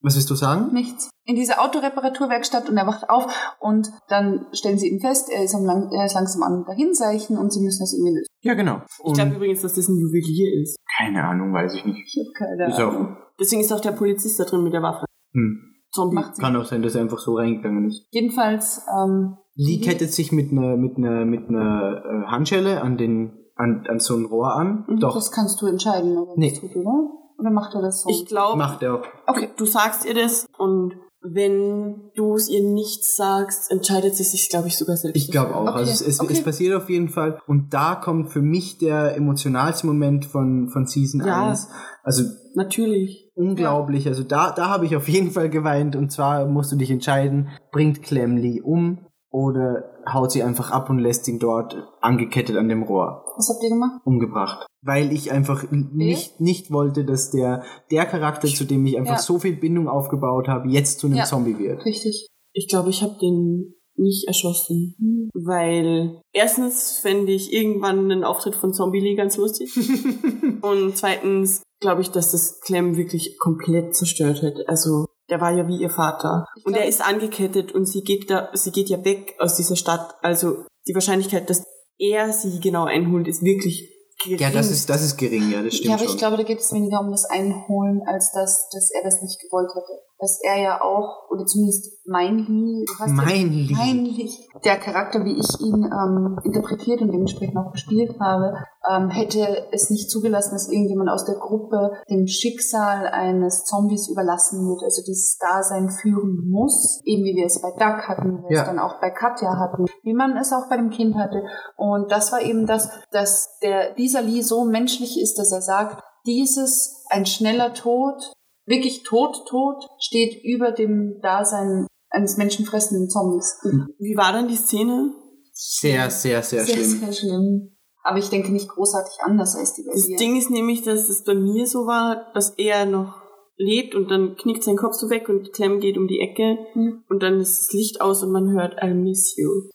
was 0.00 0.14
willst 0.14 0.30
du 0.30 0.36
sagen? 0.36 0.72
nichts. 0.72 1.10
In 1.24 1.34
dieser 1.34 1.60
Autoreparaturwerkstatt 1.60 2.70
und 2.70 2.76
er 2.76 2.86
wacht 2.86 3.10
auf 3.10 3.26
und 3.58 3.90
dann 4.06 4.46
stellen 4.52 4.78
sie 4.78 4.88
ihn 4.88 5.00
fest, 5.00 5.28
er 5.28 5.42
ist, 5.42 5.56
am 5.56 5.64
lang, 5.64 5.90
er 5.90 6.06
ist 6.06 6.14
langsam 6.14 6.44
am 6.44 6.64
Dahinseichen 6.64 7.36
und 7.36 7.52
sie 7.52 7.60
müssen 7.60 7.80
das 7.80 7.92
irgendwie 7.92 8.14
lösen. 8.18 8.28
Ja, 8.42 8.54
genau. 8.54 8.82
Ich 9.00 9.04
Und 9.04 9.14
glaube 9.14 9.34
übrigens, 9.34 9.62
dass 9.62 9.74
das 9.74 9.88
ein 9.88 9.98
Juwelier 9.98 10.62
ist. 10.62 10.76
keine 10.96 11.24
Ahnung, 11.24 11.52
weiß 11.52 11.74
ich 11.74 11.84
nicht. 11.84 11.98
Ich 12.06 12.16
habe 12.16 12.30
keine 12.32 12.68
Ist 12.68 12.80
auch, 12.80 12.92
Ahnung. 12.94 13.16
Deswegen 13.40 13.60
ist 13.60 13.72
auch 13.72 13.80
der 13.80 13.90
Polizist 13.90 14.38
da 14.38 14.44
drin 14.44 14.62
mit 14.62 14.72
der 14.72 14.82
Waffe. 14.82 15.04
hm. 15.32 15.64
Zombie. 15.90 16.22
Kann 16.38 16.54
auch 16.54 16.66
sein, 16.66 16.82
dass 16.82 16.94
er 16.94 17.00
einfach 17.00 17.18
so 17.18 17.34
reingegangen 17.34 17.86
ist. 17.88 18.06
Jedenfalls, 18.10 18.82
ähm, 18.94 19.38
Lee 19.60 19.78
Mhm. 19.78 19.82
kettet 19.82 20.12
sich 20.14 20.30
mit 20.32 20.52
einer 20.52 20.76
mit 20.76 20.96
einer 20.96 21.24
mit 21.26 21.48
einer 21.48 22.02
äh, 22.04 22.30
Handschelle 22.30 22.80
an 22.80 22.96
den 22.96 23.32
an, 23.56 23.84
an 23.88 23.98
so 23.98 24.14
ein 24.16 24.24
Rohr 24.24 24.54
an. 24.54 24.86
Doch, 25.00 25.14
das 25.16 25.32
kannst 25.32 25.60
du 25.60 25.66
entscheiden, 25.66 26.16
ob 26.16 26.28
er 26.30 26.34
Nee. 26.38 26.50
das 26.50 26.60
tut, 26.60 26.76
oder? 26.76 27.10
Oder 27.40 27.50
macht 27.50 27.74
er 27.74 27.82
das 27.82 28.02
so? 28.02 28.08
Ich 28.08 28.24
glaube, 28.26 28.56
macht 28.56 28.82
er 28.82 28.94
auch. 28.94 29.02
okay, 29.26 29.48
du 29.56 29.64
sagst 29.66 30.04
ihr 30.06 30.14
das 30.14 30.46
und 30.58 30.94
wenn 31.20 32.10
du 32.14 32.34
es 32.36 32.48
ihr 32.48 32.62
nicht 32.62 33.04
sagst, 33.04 33.72
entscheidet 33.72 34.14
sie 34.14 34.22
sich, 34.22 34.48
glaube 34.48 34.68
ich, 34.68 34.78
sogar 34.78 34.96
selbst. 34.96 35.16
Ich 35.20 35.30
glaube 35.32 35.54
auch. 35.56 35.62
Okay, 35.62 35.78
Also 35.78 35.90
es, 35.90 36.00
es, 36.00 36.20
okay. 36.20 36.32
es 36.34 36.42
passiert 36.44 36.76
auf 36.76 36.88
jeden 36.88 37.08
Fall. 37.08 37.40
Und 37.48 37.74
da 37.74 37.96
kommt 37.96 38.30
für 38.30 38.40
mich 38.40 38.78
der 38.78 39.16
emotionalste 39.16 39.88
Moment 39.88 40.24
von, 40.26 40.68
von 40.68 40.86
Season 40.86 41.20
Ja. 41.26 41.48
1. 41.48 41.68
Also 42.04 42.22
Natürlich. 42.54 43.30
unglaublich. 43.34 44.06
Also 44.06 44.22
da, 44.22 44.52
da 44.52 44.68
habe 44.68 44.86
ich 44.86 44.94
auf 44.94 45.08
jeden 45.08 45.32
Fall 45.32 45.50
geweint. 45.50 45.96
Und 45.96 46.12
zwar 46.12 46.46
musst 46.46 46.70
du 46.70 46.76
dich 46.76 46.90
entscheiden, 46.90 47.48
bringt 47.72 48.02
Clem 48.02 48.36
Lee 48.36 48.60
um 48.60 49.00
oder 49.30 49.84
haut 50.10 50.32
sie 50.32 50.42
einfach 50.42 50.70
ab 50.70 50.88
und 50.90 50.98
lässt 50.98 51.28
ihn 51.28 51.38
dort 51.38 51.76
angekettet 52.00 52.56
an 52.56 52.68
dem 52.68 52.82
Rohr. 52.82 53.24
Was 53.36 53.48
habt 53.50 53.62
ihr 53.62 53.68
gemacht? 53.70 54.00
umgebracht. 54.04 54.66
Weil 54.82 55.12
ich 55.12 55.32
einfach 55.32 55.64
nicht, 55.70 56.40
nicht 56.40 56.70
wollte, 56.70 57.04
dass 57.04 57.30
der, 57.30 57.62
der 57.90 58.06
Charakter, 58.06 58.48
zu 58.48 58.64
dem 58.64 58.86
ich 58.86 58.96
einfach 58.96 59.14
Ja. 59.16 59.18
so 59.18 59.38
viel 59.38 59.56
Bindung 59.56 59.88
aufgebaut 59.88 60.48
habe, 60.48 60.68
jetzt 60.68 61.00
zu 61.00 61.08
einem 61.08 61.16
Ja. 61.16 61.24
Zombie 61.24 61.58
wird. 61.58 61.84
Richtig. 61.84 62.26
Ich 62.52 62.68
glaube, 62.68 62.90
ich 62.90 63.02
habe 63.02 63.16
den 63.20 63.74
nicht 63.96 64.26
erschossen. 64.28 64.94
Weil 65.34 66.20
erstens 66.32 66.98
fände 66.98 67.32
ich 67.32 67.52
irgendwann 67.52 67.98
einen 68.10 68.24
Auftritt 68.24 68.54
von 68.54 68.72
Zombie 68.72 69.00
Lee 69.00 69.16
ganz 69.16 69.36
lustig. 69.36 69.76
und 70.62 70.96
zweitens 70.96 71.62
glaube 71.80 72.00
ich, 72.02 72.10
dass 72.10 72.30
das 72.32 72.60
Clem 72.60 72.96
wirklich 72.96 73.36
komplett 73.38 73.94
zerstört 73.94 74.42
hätte. 74.42 74.64
Also 74.68 75.06
der 75.30 75.40
war 75.40 75.52
ja 75.52 75.66
wie 75.68 75.76
ihr 75.80 75.90
Vater. 75.90 76.44
Ich 76.56 76.66
Und 76.66 76.72
glaub- 76.72 76.82
er 76.84 76.88
ist 76.88 77.06
angekettet 77.06 77.72
und 77.72 77.86
sie 77.86 78.02
geht 78.02 78.30
da, 78.30 78.50
sie 78.54 78.70
geht 78.70 78.88
ja 78.88 79.04
weg 79.04 79.34
aus 79.38 79.56
dieser 79.56 79.76
Stadt. 79.76 80.14
Also 80.22 80.64
die 80.86 80.94
Wahrscheinlichkeit, 80.94 81.48
dass 81.50 81.64
er 81.98 82.32
sie 82.32 82.60
genau 82.60 82.84
einholt, 82.84 83.28
ist 83.28 83.42
wirklich 83.42 83.90
gering. 84.24 84.38
Ja, 84.40 84.50
das 84.50 84.70
ist, 84.70 84.88
das 84.88 85.02
ist 85.02 85.16
gering, 85.16 85.50
ja, 85.50 85.62
das 85.62 85.74
stimmt 85.74 85.88
ja, 85.88 85.94
aber 85.94 86.04
schon. 86.04 86.12
ich 86.12 86.18
glaube, 86.18 86.36
da 86.36 86.42
geht 86.42 86.60
es 86.60 86.72
weniger 86.72 87.00
um 87.00 87.10
das 87.10 87.24
Einholen, 87.24 88.00
als 88.06 88.32
dass, 88.32 88.68
dass 88.72 88.90
er 88.90 89.02
das 89.04 89.20
nicht 89.22 89.38
gewollt 89.40 89.70
hätte. 89.74 90.00
Dass 90.20 90.40
er 90.42 90.60
ja 90.60 90.80
auch, 90.82 91.30
oder 91.30 91.46
zumindest 91.46 92.04
mein 92.06 92.38
Lee, 92.38 92.84
mein 93.06 93.50
Lee. 93.52 93.72
mein 93.72 94.04
Lee, 94.04 94.30
der 94.64 94.76
Charakter, 94.76 95.24
wie 95.24 95.38
ich 95.38 95.60
ihn 95.60 95.84
ähm, 95.84 96.38
interpretiert 96.42 97.00
und 97.02 97.12
dementsprechend 97.12 97.56
auch 97.56 97.70
gespielt 97.70 98.18
habe, 98.18 98.54
ähm, 98.90 99.10
hätte 99.10 99.68
es 99.70 99.90
nicht 99.90 100.10
zugelassen, 100.10 100.52
dass 100.54 100.68
irgendjemand 100.68 101.10
aus 101.10 101.24
der 101.24 101.36
Gruppe 101.36 101.92
dem 102.10 102.26
Schicksal 102.26 103.06
eines 103.06 103.64
Zombies 103.64 104.08
überlassen 104.08 104.66
wird, 104.68 104.82
also 104.82 105.02
dieses 105.06 105.38
Dasein 105.38 105.90
führen 105.90 106.48
muss, 106.50 107.00
eben 107.04 107.22
wie 107.24 107.36
wir 107.36 107.46
es 107.46 107.60
bei 107.60 107.70
Duck 107.70 108.08
hatten, 108.08 108.38
wie 108.38 108.42
wir 108.48 108.56
Ja. 108.56 108.62
es 108.62 108.66
dann 108.66 108.78
auch 108.78 109.00
bei 109.00 109.10
Katja 109.10 109.56
hatten, 109.58 109.86
wie 110.02 110.14
man 110.14 110.36
es 110.36 110.52
auch 110.52 110.68
bei 110.68 110.76
dem 110.76 110.90
Kind 110.90 111.14
hatte. 111.16 111.42
Und 111.76 112.10
das 112.10 112.32
war 112.32 112.40
eben 112.40 112.66
das, 112.66 112.90
dass 113.12 113.58
der, 113.62 113.94
dieser 113.94 114.22
Lee 114.22 114.40
so 114.42 114.64
menschlich 114.64 115.20
ist, 115.20 115.38
dass 115.38 115.52
er 115.52 115.62
sagt, 115.62 116.02
dieses, 116.26 117.04
ein 117.10 117.24
schneller 117.26 117.72
Tod, 117.74 118.32
wirklich 118.68 119.02
Tod, 119.02 119.46
Tod, 119.48 119.84
steht 119.98 120.42
über 120.44 120.72
dem 120.72 121.20
Dasein 121.22 121.86
eines 122.10 122.36
menschenfressenden 122.36 123.08
Zombies. 123.10 123.60
Wie 123.98 124.16
war 124.16 124.32
dann 124.32 124.48
die 124.48 124.56
Szene? 124.56 125.12
Sehr, 125.52 126.10
sehr, 126.10 126.42
sehr, 126.42 126.64
sehr, 126.64 126.74
schlimm. 126.76 127.00
sehr 127.00 127.12
schlimm. 127.12 127.76
Aber 128.02 128.18
ich 128.18 128.30
denke 128.30 128.52
nicht 128.52 128.68
großartig 128.68 129.18
anders 129.22 129.56
als 129.56 129.74
die 129.74 129.84
Das 129.84 129.94
Version. 129.94 130.18
Ding 130.18 130.36
ist 130.38 130.50
nämlich, 130.50 130.82
dass 130.82 131.08
es 131.08 131.24
bei 131.24 131.34
mir 131.34 131.66
so 131.66 131.80
war, 131.86 132.30
dass 132.32 132.54
er 132.56 132.86
noch 132.86 133.20
lebt 133.56 133.94
und 133.94 134.08
dann 134.10 134.36
knickt 134.36 134.62
sein 134.62 134.76
Kopf 134.76 134.94
so 134.94 135.10
weg 135.10 135.28
und 135.28 135.52
Clem 135.52 135.80
geht 135.80 135.98
um 135.98 136.06
die 136.06 136.20
Ecke 136.20 136.58
Hm. 136.74 137.02
und 137.08 137.22
dann 137.22 137.40
ist 137.40 137.60
das 137.60 137.72
Licht 137.72 138.00
aus 138.00 138.22
und 138.22 138.30
man 138.30 138.52
hört 138.52 138.76
I 138.82 138.94
miss 138.94 139.36
you. 139.36 139.68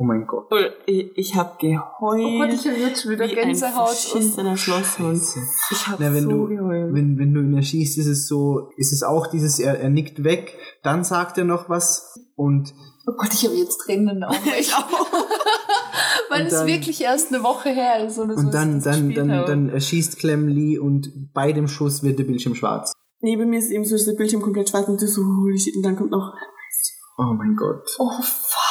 Oh 0.00 0.04
mein 0.04 0.26
Gott. 0.26 0.50
Und 0.50 0.66
ich, 0.86 1.10
ich 1.14 1.34
habe 1.34 1.58
geheult. 1.60 2.24
Oh 2.24 2.38
Gott, 2.38 2.54
ich 2.54 2.66
habe 2.66 2.78
jetzt 2.78 3.02
schon 3.02 3.10
wieder 3.10 3.26
wie 3.26 3.38
ein 3.38 3.48
Gänsehaut. 3.48 3.90
Und 3.90 3.96
verschissener 3.98 4.56
Schlosshund. 4.56 5.22
Ich 5.70 5.86
habe 5.88 6.22
so 6.22 6.28
du, 6.30 6.46
geheult. 6.46 6.94
wenn, 6.94 7.18
wenn 7.18 7.34
du 7.34 7.40
ihn 7.42 7.54
erschießt, 7.54 7.98
ist 7.98 8.06
es 8.06 8.26
so, 8.26 8.70
ist 8.78 8.94
es 8.94 9.02
auch 9.02 9.26
dieses, 9.26 9.58
er, 9.58 9.78
er 9.78 9.90
nickt 9.90 10.24
weg, 10.24 10.56
dann 10.82 11.04
sagt 11.04 11.36
er 11.36 11.44
noch 11.44 11.68
was 11.68 12.18
und 12.34 12.72
oh 13.06 13.12
Gott, 13.14 13.34
ich 13.34 13.44
habe 13.44 13.54
jetzt 13.56 13.76
Tränen 13.82 14.08
in 14.08 14.14
den 14.14 14.24
Augen. 14.24 14.38
ich 14.58 14.74
auch. 14.74 15.12
Weil 16.30 16.44
Und 16.44 16.46
es 16.46 16.64
wirklich 16.64 17.02
erst 17.02 17.34
eine 17.34 17.42
Woche 17.42 17.68
her 17.68 18.06
ist. 18.06 18.14
So, 18.14 18.22
und 18.22 18.54
dann, 18.54 18.80
dann, 18.80 19.12
dann, 19.12 19.30
habe. 19.30 19.46
dann 19.46 19.68
erschießt 19.68 20.18
Clem 20.18 20.48
Lee 20.48 20.78
und 20.78 21.30
bei 21.34 21.52
dem 21.52 21.68
Schuss 21.68 22.02
wird 22.02 22.18
der 22.18 22.24
Bildschirm 22.24 22.54
schwarz. 22.54 22.94
Neben 23.20 23.50
mir 23.50 23.58
ist 23.58 23.70
eben 23.70 23.84
so 23.84 23.96
dass 23.96 24.06
der 24.06 24.14
Bildschirm 24.14 24.40
komplett 24.40 24.70
schwarz 24.70 24.88
und 24.88 24.98
du 24.98 25.06
so, 25.06 25.20
holy 25.20 25.58
shit. 25.58 25.76
Und 25.76 25.82
dann 25.82 25.96
kommt 25.96 26.10
noch, 26.10 26.32
Oh 27.18 27.34
mein 27.34 27.54
Gott. 27.54 27.86
Oh, 27.98 28.08
fuck. 28.22 28.69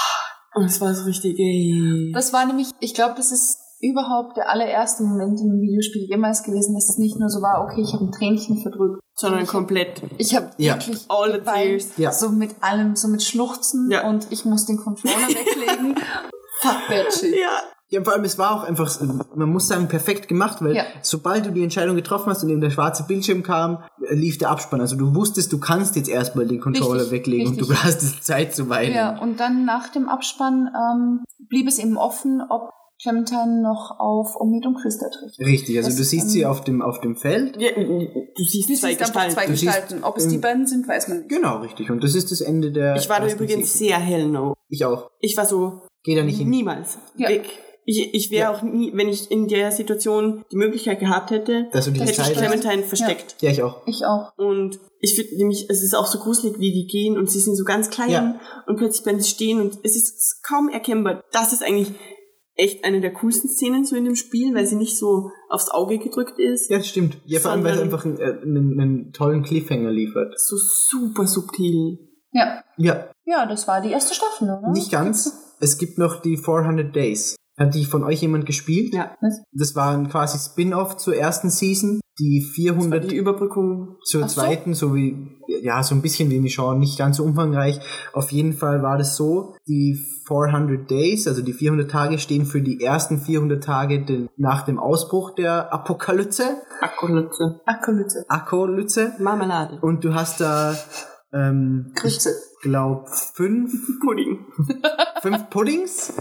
Und 0.59 0.65
es 0.65 0.79
war 0.81 0.93
so 0.93 1.03
richtig, 1.05 1.37
ey. 1.39 2.11
Das 2.13 2.31
war 2.33 2.45
nämlich, 2.45 2.69
ich 2.79 2.93
glaube, 2.93 3.15
das 3.17 3.31
ist 3.31 3.57
überhaupt 3.81 4.35
der 4.37 4.49
allererste 4.49 5.03
Moment 5.03 5.39
im 5.39 5.61
Videospiel 5.61 6.05
jemals 6.09 6.43
gewesen, 6.43 6.73
dass 6.75 6.89
es 6.89 6.97
nicht 6.97 7.17
nur 7.17 7.29
so 7.29 7.41
war, 7.41 7.63
okay, 7.63 7.81
ich 7.81 7.93
habe 7.93 8.05
ein 8.05 8.11
Tränchen 8.11 8.61
verdrückt. 8.61 8.99
Sondern 9.15 9.47
komplett. 9.47 10.01
Ich 10.17 10.35
habe 10.35 10.51
Ja. 10.57 10.75
wirklich 10.75 11.05
All 11.09 11.33
the 11.33 11.39
tears. 11.39 11.89
Ja. 11.97 12.11
so 12.11 12.29
mit 12.29 12.51
allem, 12.61 12.95
so 12.95 13.07
mit 13.07 13.23
Schluchzen 13.23 13.89
Ja. 13.91 14.07
und 14.07 14.27
ich 14.31 14.45
muss 14.45 14.65
den 14.65 14.77
Controller 14.77 15.13
weglegen. 15.27 15.95
Fuck 16.61 16.77
that 16.89 17.13
shit. 17.13 17.35
Ja. 17.35 17.59
Ja, 17.91 18.03
vor 18.03 18.13
allem, 18.13 18.23
es 18.23 18.37
war 18.37 18.51
auch 18.55 18.63
einfach, 18.63 18.99
man 19.35 19.49
muss 19.49 19.67
sagen, 19.67 19.87
perfekt 19.87 20.27
gemacht, 20.27 20.57
weil 20.61 20.75
Ja. 20.75 20.83
sobald 21.01 21.45
du 21.47 21.51
die 21.51 21.63
Entscheidung 21.63 21.95
getroffen 21.95 22.29
hast 22.29 22.43
und 22.43 22.49
eben 22.49 22.61
der 22.61 22.69
schwarze 22.69 23.03
Bildschirm 23.07 23.41
kam, 23.41 23.79
lief 24.11 24.37
der 24.37 24.51
Abspann. 24.51 24.79
Also 24.79 24.95
du 24.95 25.15
wusstest, 25.15 25.51
du 25.51 25.59
kannst 25.59 25.95
jetzt 25.95 26.07
erstmal 26.09 26.45
den 26.45 26.61
Controller 26.61 27.01
Richtig, 27.01 27.11
weglegen 27.11 27.47
und 27.47 27.59
du 27.61 27.65
richtig. 27.65 27.83
hast 27.83 28.01
jetzt 28.03 28.23
Zeit 28.23 28.55
zu 28.55 28.69
weinen. 28.69 28.93
Ja, 28.93 29.17
und 29.19 29.39
dann 29.39 29.65
nach 29.65 29.89
dem 29.89 30.07
Abspann 30.07 30.69
ähm, 30.75 31.23
blieb 31.47 31.67
es 31.67 31.79
eben 31.79 31.97
offen, 31.97 32.43
ob 32.47 32.69
Clementine 33.01 33.61
noch 33.63 33.95
auf 33.97 34.35
Omid 34.39 34.65
und 34.67 34.75
Christa 34.75 35.07
trifft. 35.09 35.39
Richtig, 35.39 35.77
also 35.77 35.87
Das 35.89 35.97
du 35.97 36.03
siehst 36.03 36.29
sie 36.31 36.45
auf 36.45 36.63
dem, 36.65 36.81
auf 36.81 36.99
dem 36.99 37.15
Feld. 37.15 37.55
ja 37.59 37.69
du 37.73 38.43
siehst 38.43 38.69
Du 38.69 38.75
zwei 38.75 38.89
siehst 38.89 39.01
einfach 39.01 39.05
Gestalten. 39.05 39.33
zwei 39.33 39.45
Du 39.47 39.55
siehst, 39.55 39.63
Gestalten. 39.73 40.03
Ob 40.03 40.17
es 40.17 40.27
die 40.27 40.35
ähm, 40.35 40.41
beiden 40.41 40.67
sind, 40.67 40.87
weiß 40.87 41.07
man 41.07 41.17
nicht. 41.19 41.29
Genau, 41.29 41.57
richtig. 41.59 41.89
Und 41.89 42.03
das 42.03 42.13
ist 42.13 42.29
das 42.29 42.41
Ende 42.41 42.71
der. 42.73 42.97
Ich 42.97 43.09
war 43.09 43.19
da 43.21 43.27
übrigens 43.27 43.71
Season. 43.73 43.87
sehr 43.87 43.97
hell 43.97 44.27
no. 44.27 44.53
Ich 44.67 44.83
auch. 44.85 45.09
Ich 45.21 45.35
war 45.37 45.45
so, 45.45 45.81
Geh 46.03 46.13
da 46.15 46.23
nicht 46.23 46.37
hin. 46.39 46.49
niemals. 46.49 46.97
Ja. 47.15 47.29
Weg. 47.29 47.45
Ich, 47.91 48.13
ich 48.13 48.29
wäre 48.29 48.51
auch 48.51 48.61
nie, 48.61 48.91
wenn 48.93 49.09
ich 49.09 49.31
in 49.31 49.47
der 49.47 49.71
Situation 49.71 50.45
die 50.51 50.57
Möglichkeit 50.57 50.99
gehabt 50.99 51.31
hätte, 51.31 51.67
Dass 51.71 51.85
du 51.85 51.91
die 51.91 52.01
hätte 52.01 52.21
ich. 52.21 52.37
Clementine 52.37 52.83
versteckt. 52.83 53.37
Ja, 53.41 53.49
ich 53.49 53.63
auch. 53.63 53.81
Ich 53.87 54.05
auch. 54.05 54.31
Und 54.37 54.79
ich 54.99 55.15
finde 55.15 55.35
nämlich, 55.37 55.65
es 55.71 55.81
ist 55.81 55.95
auch 55.95 56.05
so 56.05 56.19
gruselig, 56.19 56.59
wie 56.59 56.71
die 56.71 56.85
gehen 56.85 57.17
und 57.17 57.31
sie 57.31 57.39
sind 57.39 57.55
so 57.55 57.63
ganz 57.63 57.89
klein 57.89 58.11
Ja. 58.11 58.39
und 58.67 58.75
plötzlich 58.77 59.03
bleiben 59.03 59.19
sie 59.19 59.29
stehen 59.29 59.59
und 59.59 59.79
es 59.83 59.95
ist 59.95 60.43
kaum 60.47 60.69
erkennbar. 60.69 61.23
Das 61.31 61.51
ist 61.51 61.63
eigentlich 61.63 61.91
echt 62.55 62.83
eine 62.85 63.01
der 63.01 63.11
coolsten 63.13 63.49
Szenen 63.49 63.85
so 63.85 63.95
in 63.95 64.05
dem 64.05 64.15
Spiel, 64.15 64.53
weil 64.53 64.67
sie 64.67 64.75
nicht 64.75 64.95
so 64.95 65.31
aufs 65.49 65.69
Auge 65.71 65.97
gedrückt 65.97 66.37
ist. 66.37 66.69
Ja, 66.69 66.77
das 66.77 66.87
stimmt. 66.89 67.17
Ja, 67.25 67.39
vor 67.39 67.49
allem, 67.51 67.63
weil 67.63 67.71
es 67.73 67.79
Sondern- 67.79 67.93
einfach 67.95 68.05
einen, 68.05 68.19
äh, 68.19 68.41
einen, 68.43 68.79
einen 68.79 69.11
tollen 69.13 69.41
Cliffhanger 69.41 69.89
liefert. 69.89 70.39
So 70.39 70.57
super 70.57 71.25
subtil. 71.25 71.97
Ja. 72.33 72.61
Ja, 72.77 73.09
Ja, 73.25 73.47
das 73.47 73.67
war 73.67 73.81
die 73.81 73.89
erste 73.91 74.13
Staffel, 74.13 74.47
oder? 74.49 74.69
nicht 74.73 74.91
ganz. 74.91 75.33
Es 75.59 75.77
gibt 75.79 75.97
noch 75.97 76.21
die 76.21 76.37
400 76.37 76.95
Days. 76.95 77.35
Hat 77.59 77.75
die 77.75 77.85
von 77.85 78.03
euch 78.03 78.21
jemand 78.21 78.45
gespielt? 78.45 78.93
Ja. 78.93 79.15
Das 79.51 79.75
war 79.75 79.91
ein 79.95 80.09
quasi 80.09 80.37
Spin-off 80.39 80.97
zur 80.97 81.15
ersten 81.15 81.49
Season. 81.49 81.99
Die 82.17 82.41
400 82.41 83.11
Die 83.11 83.15
Überbrückung. 83.15 83.95
zur 84.03 84.23
Ach 84.25 84.29
so. 84.29 84.41
zweiten, 84.41 84.73
so 84.73 84.93
wie, 84.93 85.37
ja, 85.61 85.81
so 85.83 85.95
ein 85.95 86.01
bisschen 86.01 86.29
wie 86.29 86.39
Michonne, 86.41 86.77
nicht 86.79 86.97
ganz 86.97 87.15
so 87.17 87.23
umfangreich. 87.23 87.79
Auf 88.11 88.31
jeden 88.33 88.51
Fall 88.53 88.81
war 88.83 88.97
das 88.97 89.15
so, 89.15 89.55
die 89.67 89.97
400 90.27 90.89
Days, 90.91 91.27
also 91.27 91.41
die 91.41 91.53
400 91.53 91.89
Tage 91.89 92.19
stehen 92.19 92.45
für 92.45 92.61
die 92.61 92.81
ersten 92.83 93.19
400 93.19 93.63
Tage 93.63 94.03
den, 94.03 94.27
nach 94.35 94.63
dem 94.65 94.79
Ausbruch 94.79 95.33
der 95.35 95.73
Apokalypse, 95.73 96.61
Akkulütze. 96.81 97.61
Akkulütze. 97.65 98.25
Akolypse. 98.27 99.13
Marmelade. 99.19 99.79
Und 99.81 100.03
du 100.03 100.13
hast 100.13 100.41
da, 100.41 100.75
ähm, 101.31 101.93
Grütze. 101.95 102.31
glaub, 102.61 103.07
fünf, 103.09 103.71
Pudding. 104.03 104.38
Fünf 105.21 105.49
Puddings 105.49 106.13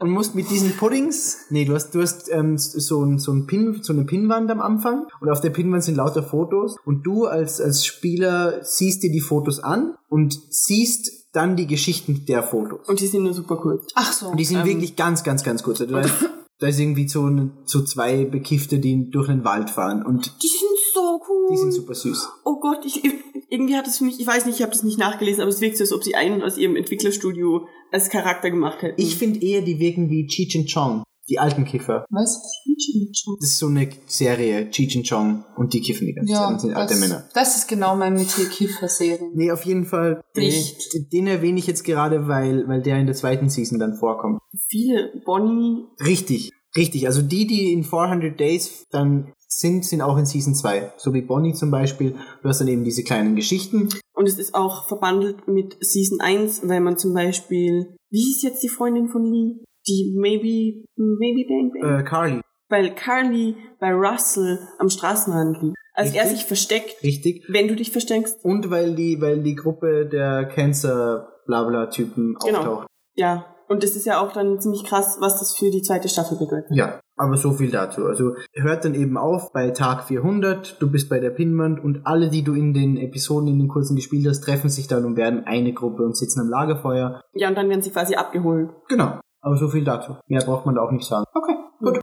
und 0.00 0.10
musst 0.10 0.34
mit 0.34 0.50
diesen 0.50 0.76
Puddings, 0.76 1.46
nee, 1.50 1.64
du 1.64 1.74
hast, 1.74 1.94
du 1.94 2.02
hast 2.02 2.30
ähm, 2.30 2.58
so, 2.58 3.04
ein, 3.04 3.18
so, 3.18 3.32
ein 3.32 3.46
Pin, 3.46 3.80
so 3.82 3.92
eine 3.92 4.04
Pinwand 4.04 4.50
am 4.50 4.60
Anfang 4.60 5.06
und 5.20 5.30
auf 5.30 5.40
der 5.40 5.50
Pinwand 5.50 5.84
sind 5.84 5.96
lauter 5.96 6.22
Fotos 6.22 6.76
und 6.84 7.02
du 7.04 7.26
als, 7.26 7.60
als 7.60 7.84
Spieler 7.84 8.62
siehst 8.62 9.02
dir 9.02 9.10
die 9.10 9.20
Fotos 9.20 9.60
an 9.60 9.94
und 10.08 10.38
siehst 10.50 11.22
dann 11.32 11.56
die 11.56 11.66
Geschichten 11.66 12.26
der 12.26 12.42
Fotos. 12.42 12.88
Und 12.88 13.00
die 13.00 13.06
sind 13.06 13.22
nur 13.22 13.32
super 13.32 13.60
cool. 13.64 13.80
Ach 13.94 14.12
so. 14.12 14.28
Und 14.28 14.38
die 14.38 14.44
sind 14.44 14.60
Ähm, 14.60 14.66
wirklich 14.66 14.96
ganz, 14.96 15.24
ganz, 15.24 15.42
ganz 15.42 15.62
kurz. 15.62 15.80
Also 15.80 15.94
da, 15.94 16.00
ist, 16.02 16.14
da 16.58 16.66
ist 16.66 16.78
irgendwie 16.78 17.08
so, 17.08 17.24
eine, 17.24 17.50
so 17.64 17.82
zwei 17.82 18.24
Bekiffte, 18.26 18.78
die 18.78 19.10
durch 19.10 19.28
den 19.28 19.44
Wald 19.44 19.70
fahren 19.70 20.04
und 20.04 20.34
Die 20.42 20.48
sind 20.48 20.71
so 21.20 21.20
cool. 21.28 21.48
die 21.50 21.56
sind 21.58 21.72
super 21.72 21.94
süß. 21.94 22.28
Oh 22.44 22.58
Gott, 22.60 22.84
ich, 22.84 23.02
irgendwie 23.48 23.76
hat 23.76 23.86
es 23.86 23.98
für 23.98 24.04
mich, 24.04 24.18
ich 24.20 24.26
weiß 24.26 24.46
nicht, 24.46 24.56
ich 24.56 24.62
habe 24.62 24.72
das 24.72 24.82
nicht 24.82 24.98
nachgelesen, 24.98 25.42
aber 25.42 25.50
es 25.50 25.60
wirkt 25.60 25.76
so, 25.76 25.84
als 25.84 25.92
ob 25.92 26.02
sie 26.04 26.14
einen 26.14 26.42
aus 26.42 26.56
ihrem 26.58 26.76
Entwicklerstudio 26.76 27.66
als 27.90 28.08
Charakter 28.08 28.50
gemacht 28.50 28.82
hätten. 28.82 29.00
Ich 29.00 29.16
finde 29.16 29.40
eher, 29.44 29.62
die 29.62 29.78
wirken 29.78 30.08
wie 30.10 30.26
Cheech 30.26 30.56
and 30.56 30.72
Chong, 30.72 31.02
die 31.28 31.38
alten 31.38 31.64
Kiffer. 31.64 32.06
Was? 32.10 32.40
Das 33.40 33.50
ist 33.50 33.58
so 33.58 33.66
eine 33.66 33.88
Serie, 34.06 34.70
Cheech 34.70 34.96
and 34.96 35.08
Chong 35.08 35.44
und 35.56 35.72
die 35.74 35.80
kiffen 35.80 36.06
die 36.06 36.14
ganze 36.14 36.32
Zeit 36.32 36.40
Ja, 36.40 36.48
und 36.48 36.60
sind 36.60 36.74
alte 36.74 36.94
das, 36.94 37.00
Männer. 37.00 37.28
das 37.34 37.56
ist 37.56 37.68
genau 37.68 37.94
mein 37.96 38.14
Metier 38.14 38.46
Kiffer-Serien. 38.46 39.32
Nee, 39.34 39.50
auf 39.52 39.64
jeden 39.64 39.84
Fall. 39.84 40.22
Nicht. 40.34 40.92
Den, 40.94 41.08
den 41.10 41.26
erwähne 41.26 41.58
ich 41.58 41.66
jetzt 41.66 41.84
gerade, 41.84 42.26
weil, 42.28 42.66
weil 42.68 42.82
der 42.82 42.98
in 42.98 43.06
der 43.06 43.14
zweiten 43.14 43.48
Season 43.50 43.78
dann 43.78 43.94
vorkommt. 43.94 44.40
Viele 44.68 45.12
Bonnie, 45.24 45.84
Richtig, 46.04 46.50
richtig. 46.76 47.06
Also 47.06 47.22
die, 47.22 47.46
die 47.46 47.72
in 47.72 47.84
400 47.84 48.38
Days 48.38 48.86
dann 48.90 49.32
sind, 49.58 49.84
sind 49.84 50.00
auch 50.02 50.16
in 50.16 50.26
Season 50.26 50.54
2. 50.54 50.92
So 50.96 51.12
wie 51.14 51.22
Bonnie 51.22 51.54
zum 51.54 51.70
Beispiel. 51.70 52.16
Du 52.42 52.48
hast 52.48 52.60
dann 52.60 52.68
eben 52.68 52.84
diese 52.84 53.02
kleinen 53.04 53.36
Geschichten. 53.36 53.88
und 54.14 54.28
es 54.28 54.38
ist 54.38 54.54
auch 54.54 54.86
verbandelt 54.88 55.46
mit 55.48 55.76
Season 55.80 56.20
1, 56.20 56.68
weil 56.68 56.80
man 56.80 56.96
zum 56.98 57.12
Beispiel, 57.14 57.96
wie 58.10 58.20
hieß 58.22 58.42
jetzt 58.42 58.62
die 58.62 58.68
Freundin 58.68 59.08
von 59.08 59.24
Lee? 59.24 59.64
Die 59.88 60.14
Maybe, 60.16 60.84
Maybe 60.96 61.44
Bang 61.48 61.72
Bang? 61.80 62.00
Äh, 62.00 62.04
Carly, 62.04 62.40
Weil 62.68 62.94
Carly 62.94 63.56
bei 63.80 63.92
Russell 63.92 64.58
am 64.78 64.88
Straßenrand 64.88 65.60
liegt. 65.62 65.76
Als 65.94 66.14
er 66.14 66.22
Richtig. 66.22 66.38
sich 66.38 66.46
versteckt, 66.46 67.02
richtig. 67.02 67.44
wenn 67.48 67.68
du 67.68 67.76
dich 67.76 67.90
versteckst, 67.90 68.42
Und 68.44 68.70
weil 68.70 68.94
die, 68.94 69.20
weil 69.20 69.42
die 69.42 69.54
Gruppe 69.54 70.06
der 70.06 70.46
Cancer-Blabla-Typen 70.46 72.36
Genau. 72.44 72.58
auftaucht. 72.58 72.86
ja. 73.14 73.46
Und 73.68 73.82
das 73.82 73.96
ist 73.96 74.04
ja 74.04 74.20
auch 74.20 74.32
dann 74.32 74.60
ziemlich 74.60 74.84
krass, 74.84 75.16
was 75.20 75.38
das 75.38 75.56
für 75.56 75.70
die 75.70 75.80
zweite 75.80 76.06
Staffel 76.08 76.36
bedeutet. 76.36 76.70
Ja, 76.72 77.00
aber 77.22 77.36
so 77.36 77.52
viel 77.52 77.70
dazu. 77.70 78.06
Also 78.06 78.34
hört 78.52 78.84
dann 78.84 78.94
eben 78.94 79.16
auf 79.16 79.52
bei 79.52 79.70
Tag 79.70 80.04
400, 80.04 80.82
du 80.82 80.90
bist 80.90 81.08
bei 81.08 81.20
der 81.20 81.30
Pinwand 81.30 81.82
und 81.82 82.04
alle, 82.04 82.30
die 82.30 82.42
du 82.42 82.54
in 82.54 82.74
den 82.74 82.96
Episoden, 82.96 83.48
in 83.48 83.60
den 83.60 83.68
kurzen 83.68 83.94
gespielt 83.94 84.26
hast, 84.28 84.40
treffen 84.40 84.68
sich 84.68 84.88
dann 84.88 85.04
und 85.04 85.16
werden 85.16 85.44
eine 85.46 85.72
Gruppe 85.72 86.02
und 86.02 86.16
sitzen 86.16 86.40
am 86.40 86.48
Lagerfeuer. 86.48 87.22
Ja, 87.32 87.48
und 87.48 87.54
dann 87.54 87.68
werden 87.68 87.82
sie 87.82 87.90
quasi 87.90 88.16
abgeholt. 88.16 88.70
Genau, 88.88 89.20
aber 89.40 89.56
so 89.56 89.68
viel 89.68 89.84
dazu. 89.84 90.16
Mehr 90.26 90.42
braucht 90.44 90.66
man 90.66 90.74
da 90.74 90.82
auch 90.82 90.90
nicht 90.90 91.06
sagen. 91.06 91.24
Okay, 91.32 91.54
gut. 91.78 92.00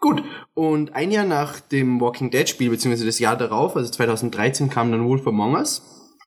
Gut, 0.00 0.22
und 0.54 0.94
ein 0.94 1.10
Jahr 1.10 1.24
nach 1.24 1.58
dem 1.58 2.00
Walking 2.00 2.30
Dead 2.30 2.48
Spiel, 2.48 2.70
beziehungsweise 2.70 3.06
das 3.06 3.18
Jahr 3.18 3.36
darauf, 3.36 3.74
also 3.74 3.90
2013, 3.90 4.68
kam 4.68 4.92
dann 4.92 5.08
Wolf 5.08 5.26
Among 5.26 5.54
Us. 5.54 5.82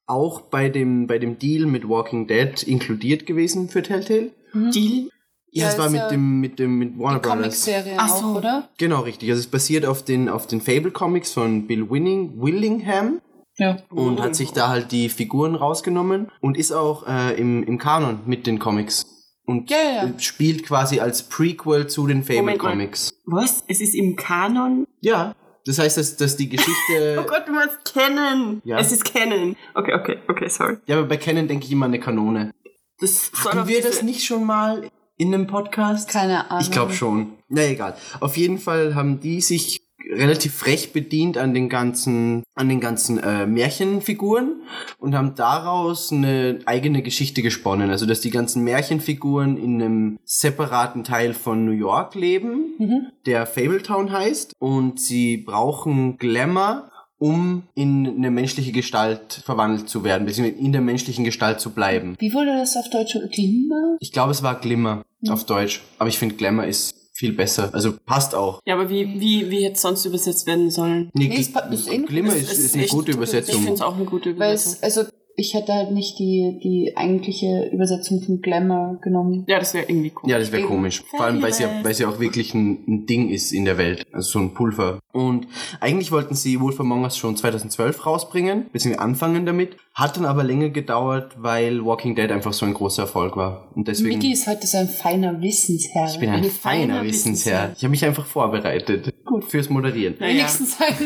Auch 0.08 0.42
bei 0.42 0.68
dem, 0.68 1.08
bei 1.08 1.20
dem 1.20 1.38
Deal 1.38 1.68
mit 1.68 1.88
Walking 1.88 2.28
Dead 2.28 2.62
inkludiert 2.64 3.26
gewesen 3.26 3.70
für 3.70 3.82
Telltale. 3.82 4.32
Deal? 4.54 5.10
Ja, 5.54 5.68
es 5.68 5.78
war 5.78 5.90
mit 5.90 6.02
dem, 6.12 6.40
mit 6.40 6.60
dem, 6.60 6.78
mit 6.78 6.98
Warner 6.98 7.20
Die 7.20 7.28
Brothers. 7.28 7.70
Ach 7.98 8.08
so. 8.08 8.26
auch, 8.26 8.36
oder? 8.36 8.70
Genau, 8.78 9.02
richtig. 9.02 9.30
Also 9.30 9.42
es 9.42 9.48
basiert 9.48 9.86
auf 9.86 10.04
den, 10.04 10.30
auf 10.30 10.48
den 10.48 10.62
Fable 10.62 10.92
Comics 10.92 11.34
von 11.34 11.68
Bill 11.68 11.90
Winning, 11.90 12.42
Willingham 12.42 13.20
Ja. 13.58 13.78
und 13.90 14.22
hat 14.22 14.36
sich 14.36 14.52
da 14.54 14.70
halt 14.70 14.92
die 14.94 15.10
Figuren 15.10 15.56
rausgenommen 15.56 16.32
und 16.40 16.58
ist 16.58 16.72
auch 16.72 17.06
äh, 17.06 17.38
im, 17.40 17.64
im 17.64 17.78
Kanon 17.78 18.22
mit 18.26 18.48
den 18.48 18.60
Comics. 18.60 19.06
Und 19.46 19.70
Ja, 19.70 19.78
ja, 20.06 20.20
spielt 20.20 20.66
quasi 20.66 21.02
als 21.02 21.24
Prequel 21.24 21.88
zu 21.88 22.08
den 22.08 22.24
Fable 22.24 22.42
Moment 22.44 22.64
mal. 22.64 22.70
Comics. 22.72 23.12
Was? 23.26 23.64
Es 23.68 23.82
ist 23.82 23.94
im 23.96 24.16
Kanon? 24.16 24.88
Ja, 25.02 25.36
das 25.66 25.80
heißt, 25.80 25.98
dass, 25.98 26.16
dass 26.16 26.38
die 26.38 26.48
Geschichte. 26.48 27.18
Oh 27.20 27.24
Gott, 27.28 27.44
du 27.48 27.52
meinst 27.52 27.78
Canon. 27.84 28.62
Ja. 28.64 28.80
Es 28.80 28.94
ist 28.94 29.04
Canon. 29.04 29.58
Okay, 29.76 29.94
okay, 29.96 30.18
okay, 30.30 30.48
sorry. 30.48 30.78
ja, 30.86 30.98
aber 31.00 31.08
bei 31.08 31.18
Canon 31.18 31.48
denke 31.50 31.66
ich 31.66 31.72
immer 31.74 31.86
an 31.88 31.92
eine 31.92 32.00
Kanone. 32.00 32.52
Das 33.00 33.32
Hatten 33.44 33.68
wir 33.68 33.82
das 33.82 34.02
nicht 34.04 34.24
schon 34.24 34.46
mal 34.46 34.90
in 35.22 35.34
einem 35.34 35.48
Podcast? 35.48 36.10
Keine 36.10 36.50
Ahnung. 36.50 36.64
Ich 36.64 36.72
glaube 36.72 36.94
schon. 36.94 37.34
Na 37.48 37.62
egal. 37.64 37.96
Auf 38.20 38.38
jeden 38.38 38.58
Fall 38.58 38.96
haben 38.96 39.20
die 39.20 39.40
sich 39.42 39.82
relativ 40.14 40.56
frech 40.56 40.92
bedient 40.94 41.38
an 41.38 41.54
den 41.54 41.70
ganzen 41.70 42.44
an 42.56 42.68
den 42.68 42.80
ganzen 42.82 43.18
äh, 43.20 43.46
Märchenfiguren 43.46 44.62
und 44.98 45.16
haben 45.16 45.36
daraus 45.36 46.12
eine 46.12 46.60
eigene 46.66 47.02
Geschichte 47.02 47.42
gesponnen. 47.42 47.90
Also 47.92 48.06
dass 48.06 48.20
die 48.20 48.30
ganzen 48.32 48.64
Märchenfiguren 48.64 49.58
in 49.58 49.82
einem 49.82 50.20
separaten 50.26 51.04
Teil 51.04 51.34
von 51.34 51.66
New 51.66 51.72
York 51.72 52.16
leben, 52.16 52.74
Mhm. 52.80 53.08
der 53.26 53.46
Fabletown 53.46 54.12
heißt 54.12 54.54
und 54.60 55.00
sie 55.00 55.38
brauchen 55.38 56.18
Glamour 56.18 56.91
um 57.22 57.64
in 57.76 58.08
eine 58.18 58.32
menschliche 58.32 58.72
Gestalt 58.72 59.42
verwandelt 59.46 59.88
zu 59.88 60.04
werden, 60.04 60.26
beziehungsweise 60.26 60.60
in 60.60 60.72
der 60.72 60.82
menschlichen 60.82 61.24
Gestalt 61.24 61.60
zu 61.60 61.70
bleiben. 61.70 62.16
Wie 62.20 62.34
wurde 62.34 62.58
das 62.58 62.76
auf 62.76 62.90
Deutsch? 62.90 63.16
Glimmer? 63.32 63.98
Ich 64.00 64.12
glaube, 64.12 64.32
es 64.32 64.42
war 64.42 64.60
Glimmer 64.60 65.04
auf 65.30 65.46
Deutsch, 65.46 65.82
aber 66.00 66.10
ich 66.10 66.18
finde 66.18 66.36
Glamour 66.36 66.66
ist 66.66 66.96
viel 67.14 67.34
besser. 67.34 67.70
Also 67.74 67.94
passt 68.06 68.34
auch. 68.34 68.60
Ja, 68.66 68.74
aber 68.74 68.90
wie, 68.90 69.20
wie, 69.20 69.52
wie 69.52 69.64
hätte 69.64 69.76
es 69.76 69.82
sonst 69.84 70.06
übersetzt 70.06 70.48
werden 70.48 70.72
sollen? 70.72 71.12
Nee, 71.14 71.28
Nee, 71.28 71.36
ist 71.76 71.88
in- 71.88 72.08
Glimmer 72.08 72.36
ist, 72.36 72.52
Es 72.52 72.58
ist 72.58 72.76
eine 72.76 72.88
gute 72.88 73.12
Ich 73.12 73.18
Übersetzung. 73.18 73.56
finde 73.62 73.74
es 73.74 73.82
auch 73.82 73.96
eine 73.96 74.06
gute 74.06 74.30
Weil 74.40 74.54
Übersetzung. 74.54 74.78
es, 74.82 74.98
also 74.98 75.12
ich 75.36 75.54
hätte 75.54 75.74
halt 75.74 75.92
nicht 75.92 76.20
die, 76.20 76.60
die 76.64 76.96
eigentliche 76.96 77.70
Übersetzung 77.72 78.22
von 78.22 78.42
Glamour 78.42 79.00
genommen. 79.02 79.46
Ja, 79.48 79.60
das 79.60 79.74
wäre 79.74 79.86
irgendwie 79.88 80.12
cool. 80.22 80.30
Ja, 80.30 80.40
das 80.40 80.52
wäre 80.52 80.64
komisch. 80.64 81.04
Vor 81.10 81.26
allem, 81.26 81.42
weil 81.42 81.52
es 81.52 81.60
ja, 81.60 81.70
es 81.84 82.00
ja 82.00 82.10
auch 82.10 82.20
wirklich 82.20 82.54
ein, 82.54 82.84
ein 82.88 83.06
Ding 83.06 83.30
ist 83.30 83.52
in 83.52 83.66
der 83.66 83.78
Welt. 83.78 84.06
Also 84.12 84.32
so 84.32 84.40
ein 84.40 84.54
Pulver. 84.54 85.00
Und 85.12 85.48
eigentlich 85.80 86.12
wollten 86.12 86.36
sie 86.36 86.60
Wolf 86.60 86.80
Among 86.80 87.04
Us 87.04 87.18
schon 87.18 87.36
2012 87.36 88.06
rausbringen, 88.06 88.66
beziehungsweise 88.72 89.04
anfangen 89.04 89.46
damit. 89.46 89.78
Hat 89.94 90.16
dann 90.16 90.24
aber 90.26 90.46
länger 90.46 90.70
gedauert, 90.70 91.36
weil 91.38 91.84
Walking 91.84 92.16
Dead 92.16 92.32
einfach 92.32 92.54
so 92.54 92.66
ein 92.66 92.74
großer 92.74 93.04
Erfolg 93.04 93.36
war. 93.36 93.72
Und 93.76 93.90
deswegen. 93.90 94.20
Miki 94.20 94.32
ist 94.32 94.48
heute 94.48 94.66
so 94.66 94.78
ein 94.78 94.88
feiner 94.88 95.42
Wissensherr. 95.42 96.10
ich 96.10 96.20
bin 96.20 96.30
ein 96.30 96.44
ein 96.44 96.50
feiner 96.50 96.94
feiner 96.96 97.04
Wissensherr. 97.04 97.64
Wissensherr. 97.64 97.74
Ich 97.76 97.84
habe 97.84 97.92
mich 97.92 98.06
einfach 98.06 98.26
vorbereitet. 98.26 99.14
Gut. 99.26 99.44
Fürs 99.46 99.70
Moderieren. 99.70 100.16
Naja. 100.20 100.46
Wenigstens 100.46 100.78
einer. 100.80 101.02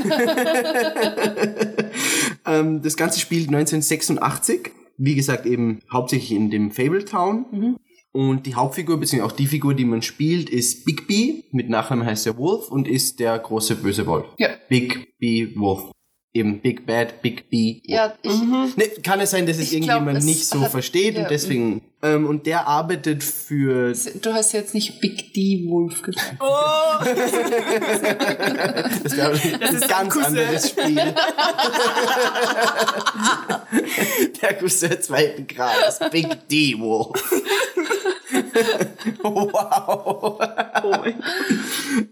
ähm, 2.45 2.81
das 2.83 2.95
Ganze 2.95 3.19
spielt 3.19 3.47
1986. 3.47 4.71
Wie 4.97 5.15
gesagt, 5.15 5.47
eben 5.47 5.79
hauptsächlich 5.91 6.31
in 6.33 6.51
dem 6.51 6.69
Fabletown. 6.71 7.45
Mhm. 7.51 7.77
Und 8.11 8.45
die 8.45 8.55
Hauptfigur, 8.55 8.97
beziehungsweise 8.97 9.33
auch 9.33 9.35
die 9.35 9.47
Figur, 9.47 9.73
die 9.73 9.83
man 9.83 10.01
spielt, 10.01 10.49
ist 10.49 10.85
Big 10.85 11.05
B. 11.07 11.41
Mit 11.51 11.69
Nachnamen 11.69 12.05
heißt 12.05 12.25
er 12.27 12.37
Wolf 12.37 12.69
und 12.69 12.87
ist 12.87 13.19
der 13.19 13.37
große 13.37 13.75
böse 13.75 14.05
Wolf. 14.05 14.25
Ja. 14.37 14.49
Big 14.69 15.17
B 15.17 15.53
Wolf. 15.57 15.91
Eben 16.35 16.59
Big 16.59 16.85
Bad, 16.85 17.21
Big 17.21 17.49
B. 17.49 17.79
Ja, 17.85 18.13
ich, 18.21 18.29
Ne, 18.75 18.89
kann 19.01 19.21
es 19.21 19.31
sein, 19.31 19.45
dass 19.47 19.55
es 19.57 19.71
Ich 19.71 19.81
glaub, 19.81 20.01
irgendjemand 20.01 20.17
es 20.17 20.25
nicht 20.25 20.45
so 20.45 20.59
hat- 20.59 20.69
versteht 20.71 21.15
ja. 21.15 21.21
und 21.23 21.31
deswegen. 21.31 21.81
Ähm, 22.03 22.27
und 22.27 22.45
der 22.45 22.67
arbeitet 22.67 23.23
für. 23.23 23.93
du 24.21 24.33
hast 24.33 24.51
jetzt 24.51 24.73
nicht 24.73 24.99
Big 24.99 25.33
D 25.33 25.63
Wolf 25.69 26.01
gesagt. 26.01 26.35
Oh! 26.41 27.05
Das 29.03 29.13
ein 29.13 29.61
ist 29.75 29.83
ein 29.83 29.87
ganz 29.89 30.13
Cousin. 30.13 30.25
anderes 30.25 30.69
Spiel. 30.71 30.95
der 34.41 34.53
Cousin 34.55 35.01
zweiten 35.01 35.47
Grades. 35.47 35.99
Big 36.11 36.47
D 36.49 36.77
Wolf. 36.79 37.23
wow. 39.23 40.39
Oh. 40.83 41.05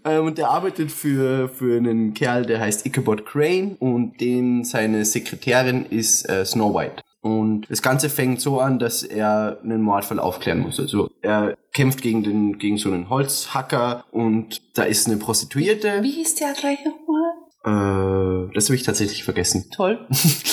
Ähm, 0.04 0.26
und 0.26 0.38
der 0.38 0.50
arbeitet 0.50 0.90
für, 0.90 1.48
für 1.48 1.76
einen 1.76 2.14
Kerl, 2.14 2.44
der 2.44 2.60
heißt 2.60 2.86
Ichabod 2.86 3.26
Crane 3.26 3.76
und 3.78 4.20
den 4.20 4.64
seine 4.64 5.04
Sekretärin 5.04 5.86
ist 5.86 6.28
äh, 6.28 6.44
Snow 6.44 6.74
White. 6.74 7.02
Und 7.24 7.70
das 7.70 7.80
Ganze 7.80 8.10
fängt 8.10 8.42
so 8.42 8.60
an, 8.60 8.78
dass 8.78 9.02
er 9.02 9.58
einen 9.64 9.80
Mordfall 9.80 10.18
aufklären 10.18 10.60
muss. 10.60 10.78
Also 10.78 11.10
er 11.22 11.56
kämpft 11.72 12.02
gegen 12.02 12.22
den 12.22 12.58
gegen 12.58 12.76
so 12.76 12.90
einen 12.90 13.08
Holzhacker 13.08 14.04
und 14.12 14.60
da 14.76 14.82
ist 14.82 15.06
eine 15.06 15.16
Prostituierte. 15.16 16.02
Wie 16.02 16.10
hieß 16.10 16.34
der 16.34 16.52
gleich 16.52 16.84
nochmal? 16.84 17.32
Äh, 17.66 18.50
das 18.54 18.66
habe 18.66 18.74
ich 18.76 18.82
tatsächlich 18.82 19.24
vergessen. 19.24 19.70
Toll. 19.74 20.06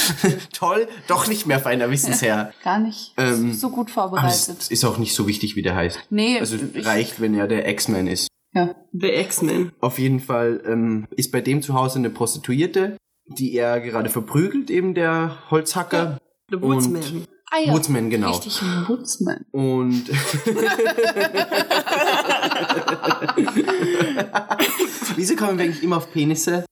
Toll, 0.54 0.88
doch 1.08 1.28
nicht 1.28 1.46
mehr 1.46 1.60
feiner 1.60 1.90
Wissensherr. 1.92 2.54
Gar 2.64 2.80
nicht 2.80 3.14
Ähm, 3.18 3.54
so 3.54 3.70
gut 3.70 3.90
Aber 3.98 4.18
es 4.28 4.46
vorbereitet. 4.46 4.72
ist 4.72 4.86
auch 4.86 4.98
nicht 4.98 5.14
so 5.14 5.28
wichtig, 5.28 5.56
wie 5.58 5.62
der 5.62 5.76
heißt. 5.76 6.00
Nee, 6.10 6.40
Also 6.40 6.56
ich- 6.74 6.86
reicht, 6.86 7.20
wenn 7.20 7.36
er 7.36 7.48
der 7.48 7.68
X-Man 7.70 8.08
ist. 8.08 8.28
ja. 8.54 8.74
The 8.94 9.10
X-Men. 9.10 9.72
Auf 9.82 10.00
jeden 10.00 10.20
Fall 10.22 10.62
ähm, 10.66 11.08
ist 11.12 11.32
bei 11.32 11.42
dem 11.42 11.62
zu 11.62 11.74
Hause 11.74 12.00
eine 12.00 12.10
Prostituierte, 12.10 12.96
die 13.28 13.54
er 13.56 13.80
gerade 13.82 14.10
verprügelt, 14.10 14.70
eben 14.70 14.94
der 14.94 15.38
Holzhacker. 15.52 16.18
The 16.50 16.62
Woodsman. 16.62 17.02
Ah, 17.54 17.60
ja. 17.66 17.74
Woodsman, 17.74 18.10
genau. 18.10 18.30
Richtig, 18.32 18.62
Woodsman. 18.88 19.46
Und 19.52 20.04
wieso 25.16 25.36
kommen 25.36 25.58
wir 25.58 25.66
eigentlich 25.66 25.84
immer 25.84 25.98
auf 25.98 26.12
Penisse? 26.12 26.66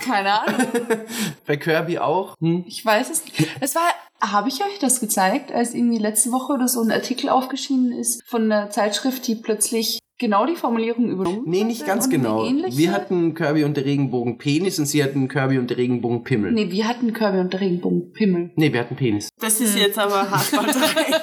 Keine 0.00 0.40
Ahnung. 0.40 0.66
Bei 1.46 1.56
Kirby 1.56 1.98
auch? 1.98 2.34
Hm? 2.40 2.64
Ich 2.66 2.84
weiß 2.84 3.10
es 3.10 3.24
nicht. 3.24 3.48
Es 3.60 3.74
war, 3.74 3.88
habe 4.20 4.48
ich 4.48 4.62
euch 4.62 4.78
das 4.80 5.00
gezeigt, 5.00 5.52
als 5.52 5.74
irgendwie 5.74 5.98
letzte 5.98 6.32
Woche 6.32 6.52
oder 6.52 6.68
so 6.68 6.82
ein 6.82 6.90
Artikel 6.90 7.28
aufgeschieden 7.28 7.92
ist 7.92 8.22
von 8.26 8.50
einer 8.50 8.70
Zeitschrift, 8.70 9.26
die 9.26 9.36
plötzlich 9.36 10.00
genau 10.20 10.46
die 10.46 10.54
Formulierung 10.54 11.10
übernommen 11.10 11.42
Nee, 11.46 11.64
nicht 11.64 11.86
ganz 11.86 12.08
genau. 12.10 12.44
Wir 12.44 12.92
hatten 12.92 13.34
Kirby 13.34 13.64
und 13.64 13.76
der 13.76 13.86
Regenbogen 13.86 14.38
Penis 14.38 14.78
und 14.78 14.86
sie 14.86 15.02
hatten 15.02 15.28
Kirby 15.28 15.58
und 15.58 15.70
der 15.70 15.78
Regenbogen 15.78 16.22
Pimmel. 16.22 16.52
Nee, 16.52 16.70
wir 16.70 16.86
hatten 16.86 17.12
Kirby 17.12 17.38
und 17.38 17.52
der 17.52 17.60
Regenbogen 17.60 18.12
Pimmel. 18.12 18.50
Nee, 18.54 18.72
wir 18.72 18.80
hatten 18.80 18.96
Penis. 18.96 19.30
Das 19.40 19.60
ist 19.60 19.76
jetzt 19.78 19.98
aber 19.98 20.30
Haarspalterei. 20.30 21.20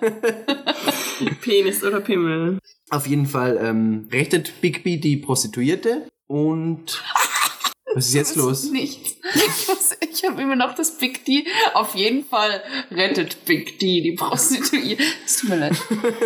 Penis 1.42 1.84
oder 1.84 2.00
Pimmel. 2.00 2.58
Auf 2.88 3.06
jeden 3.06 3.26
Fall 3.26 3.60
ähm, 3.62 4.08
rettet 4.10 4.60
Bigby 4.60 4.98
die 4.98 5.18
Prostituierte 5.18 6.06
und 6.30 7.02
was 7.94 8.06
ist 8.06 8.14
jetzt 8.14 8.36
los? 8.36 8.70
Nichts. 8.70 9.16
Ich, 9.34 9.68
muss- 9.68 9.96
ich 10.12 10.24
habe 10.24 10.40
immer 10.42 10.54
noch 10.56 10.74
das 10.76 10.96
Big 10.98 11.24
D. 11.24 11.44
Auf 11.74 11.94
jeden 11.96 12.24
Fall 12.24 12.62
rettet 12.90 13.44
Big 13.46 13.78
D 13.80 14.00
die 14.00 14.12
Prostituierte. 14.12 15.02
Tut 15.40 15.50
mir 15.50 15.56
leid. 15.56 15.76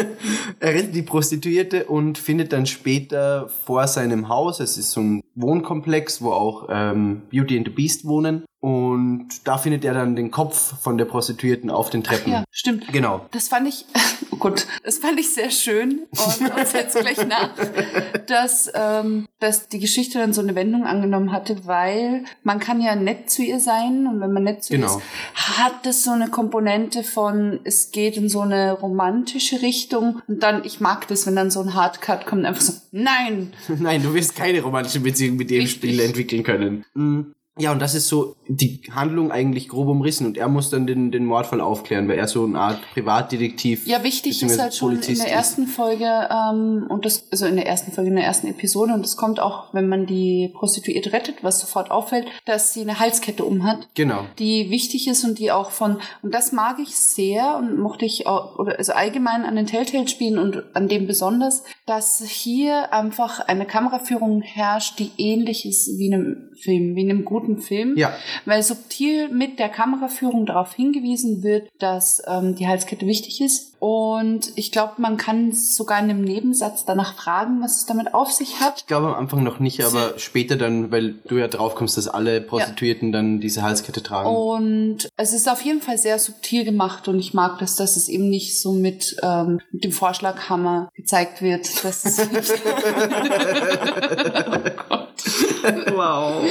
Er 0.60 0.74
rettet 0.74 0.94
die 0.94 1.02
Prostituierte 1.02 1.86
und 1.86 2.18
findet 2.18 2.52
dann 2.52 2.66
später 2.66 3.48
vor 3.64 3.86
seinem 3.88 4.28
Haus, 4.28 4.60
es 4.60 4.76
ist 4.78 4.90
so 4.92 5.00
ein 5.00 5.22
Wohnkomplex, 5.34 6.20
wo 6.22 6.32
auch 6.32 6.68
ähm, 6.70 7.22
Beauty 7.30 7.56
and 7.58 7.66
the 7.68 7.72
Beast 7.74 8.04
wohnen. 8.06 8.44
Und 8.64 9.28
da 9.44 9.58
findet 9.58 9.84
er 9.84 9.92
dann 9.92 10.16
den 10.16 10.30
Kopf 10.30 10.80
von 10.80 10.96
der 10.96 11.04
Prostituierten 11.04 11.68
auf 11.68 11.90
den 11.90 12.02
Treppen. 12.02 12.32
Ja, 12.32 12.44
stimmt. 12.50 12.90
Genau. 12.90 13.26
Das 13.32 13.48
fand 13.48 13.68
ich, 13.68 13.84
oh 14.30 14.36
Gott, 14.36 14.66
das 14.82 14.96
fand 14.96 15.20
ich 15.20 15.34
sehr 15.34 15.50
schön 15.50 16.06
und 16.10 16.50
uns 16.58 16.72
jetzt 16.72 16.98
gleich 16.98 17.26
nach, 17.26 17.50
dass, 18.26 18.72
ähm, 18.74 19.26
dass 19.38 19.68
die 19.68 19.80
Geschichte 19.80 20.18
dann 20.18 20.32
so 20.32 20.40
eine 20.40 20.54
Wendung 20.54 20.86
angenommen 20.86 21.30
hatte, 21.30 21.66
weil 21.66 22.24
man 22.42 22.58
kann 22.58 22.80
ja 22.80 22.96
nett 22.96 23.28
zu 23.28 23.42
ihr 23.42 23.60
sein 23.60 24.06
und 24.06 24.22
wenn 24.22 24.32
man 24.32 24.44
nett 24.44 24.64
zu 24.64 24.72
ihr 24.72 24.78
Genau. 24.78 24.96
ist, 24.96 25.58
hat 25.58 25.84
das 25.84 26.02
so 26.02 26.12
eine 26.12 26.28
Komponente 26.28 27.04
von, 27.04 27.60
es 27.64 27.90
geht 27.90 28.16
in 28.16 28.30
so 28.30 28.40
eine 28.40 28.72
romantische 28.72 29.60
Richtung 29.60 30.22
und 30.26 30.42
dann, 30.42 30.64
ich 30.64 30.80
mag 30.80 31.06
das, 31.08 31.26
wenn 31.26 31.36
dann 31.36 31.50
so 31.50 31.60
ein 31.60 31.74
Hardcut 31.74 32.24
kommt, 32.24 32.46
einfach 32.46 32.62
so, 32.62 32.72
nein, 32.92 33.52
Nein, 33.78 34.02
du 34.02 34.14
wirst 34.14 34.34
keine 34.34 34.62
romantische 34.62 35.00
Beziehung 35.00 35.36
mit 35.36 35.50
dem. 35.50 35.66
Spiel 35.66 36.00
entwickeln 36.00 36.42
können. 36.42 36.86
Mm. 36.94 37.33
Ja, 37.56 37.70
und 37.70 37.80
das 37.80 37.94
ist 37.94 38.08
so 38.08 38.34
die 38.48 38.80
Handlung 38.90 39.30
eigentlich 39.30 39.68
grob 39.68 39.86
umrissen 39.88 40.26
und 40.26 40.36
er 40.36 40.48
muss 40.48 40.70
dann 40.70 40.88
den, 40.88 41.12
den 41.12 41.24
Mordfall 41.24 41.60
aufklären, 41.60 42.08
weil 42.08 42.18
er 42.18 42.26
so 42.26 42.44
eine 42.44 42.58
Art 42.58 42.80
Privatdetektiv 42.92 43.86
Ja, 43.86 44.02
wichtig 44.02 44.42
ist 44.42 44.58
halt 44.58 44.74
schon 44.74 44.90
in 44.90 44.96
Polizist 44.98 45.22
der 45.22 45.28
ist. 45.28 45.34
ersten 45.36 45.66
Folge, 45.68 46.04
ähm, 46.04 46.86
und 46.88 47.04
das, 47.04 47.28
also 47.30 47.46
in 47.46 47.54
der 47.56 47.66
ersten 47.66 47.92
Folge, 47.92 48.10
in 48.10 48.16
der 48.16 48.24
ersten 48.24 48.48
Episode, 48.48 48.92
und 48.92 49.02
das 49.02 49.16
kommt 49.16 49.38
auch, 49.38 49.72
wenn 49.72 49.88
man 49.88 50.06
die 50.06 50.50
Prostituierte 50.54 51.12
rettet, 51.12 51.44
was 51.44 51.60
sofort 51.60 51.90
auffällt, 51.92 52.26
dass 52.44 52.72
sie 52.72 52.80
eine 52.80 52.98
Halskette 52.98 53.44
umhat, 53.44 53.88
Genau. 53.94 54.24
die 54.40 54.70
wichtig 54.70 55.06
ist 55.06 55.22
und 55.24 55.38
die 55.38 55.52
auch 55.52 55.70
von, 55.70 55.98
und 56.22 56.34
das 56.34 56.50
mag 56.50 56.78
ich 56.80 56.96
sehr 56.96 57.56
und 57.56 57.78
mochte 57.78 58.04
ich 58.04 58.26
auch, 58.26 58.58
oder 58.58 58.78
also 58.78 58.92
allgemein 58.94 59.44
an 59.44 59.54
den 59.56 59.66
Telltale-Spielen 59.66 60.38
und 60.38 60.64
an 60.74 60.88
dem 60.88 61.06
besonders, 61.06 61.62
dass 61.86 62.20
hier 62.26 62.92
einfach 62.92 63.38
eine 63.40 63.64
Kameraführung 63.64 64.42
herrscht, 64.42 64.98
die 64.98 65.12
ähnlich 65.18 65.66
ist 65.66 65.98
wie 65.98 66.06
in 66.08 66.14
einem 66.14 66.50
Film, 66.60 66.96
wie 66.96 67.02
in 67.02 67.10
einem 67.10 67.24
guten 67.24 67.43
Film 67.58 67.96
Ja, 67.96 68.12
weil 68.44 68.62
subtil 68.62 69.28
mit 69.28 69.58
der 69.58 69.68
Kameraführung 69.68 70.46
darauf 70.46 70.74
hingewiesen 70.74 71.42
wird, 71.42 71.68
dass 71.78 72.22
ähm, 72.26 72.54
die 72.54 72.66
Halskette 72.66 73.06
wichtig 73.06 73.40
ist. 73.40 73.72
Und 73.80 74.52
ich 74.56 74.72
glaube, 74.72 74.94
man 74.96 75.18
kann 75.18 75.52
sogar 75.52 75.98
in 75.98 76.08
einem 76.08 76.22
Nebensatz 76.22 76.86
danach 76.86 77.16
fragen, 77.16 77.60
was 77.60 77.76
es 77.76 77.86
damit 77.86 78.14
auf 78.14 78.32
sich 78.32 78.60
hat. 78.60 78.78
ich 78.78 78.86
glaube 78.86 79.08
am 79.08 79.14
Anfang 79.14 79.42
noch 79.42 79.58
nicht, 79.58 79.84
aber 79.84 80.18
später 80.18 80.56
dann, 80.56 80.90
weil 80.90 81.16
du 81.28 81.36
ja 81.36 81.48
drauf 81.48 81.74
kommst, 81.74 81.98
dass 81.98 82.08
alle 82.08 82.40
Prostituierten 82.40 83.12
dann 83.12 83.40
diese 83.40 83.62
Halskette 83.62 84.02
tragen. 84.02 84.34
Und 84.34 85.08
es 85.18 85.34
ist 85.34 85.50
auf 85.50 85.60
jeden 85.60 85.82
Fall 85.82 85.98
sehr 85.98 86.18
subtil 86.18 86.64
gemacht 86.64 87.08
und 87.08 87.18
ich 87.18 87.34
mag 87.34 87.58
das, 87.58 87.76
dass 87.76 87.96
es 87.96 88.08
eben 88.08 88.30
nicht 88.30 88.58
so 88.58 88.72
mit, 88.72 89.16
ähm, 89.22 89.60
mit 89.70 89.84
dem 89.84 89.92
Vorschlaghammer 89.92 90.88
gezeigt 90.94 91.42
wird. 91.42 91.68
Oh 94.46 94.58
Gott. 94.88 95.24
Wow. 95.94 96.44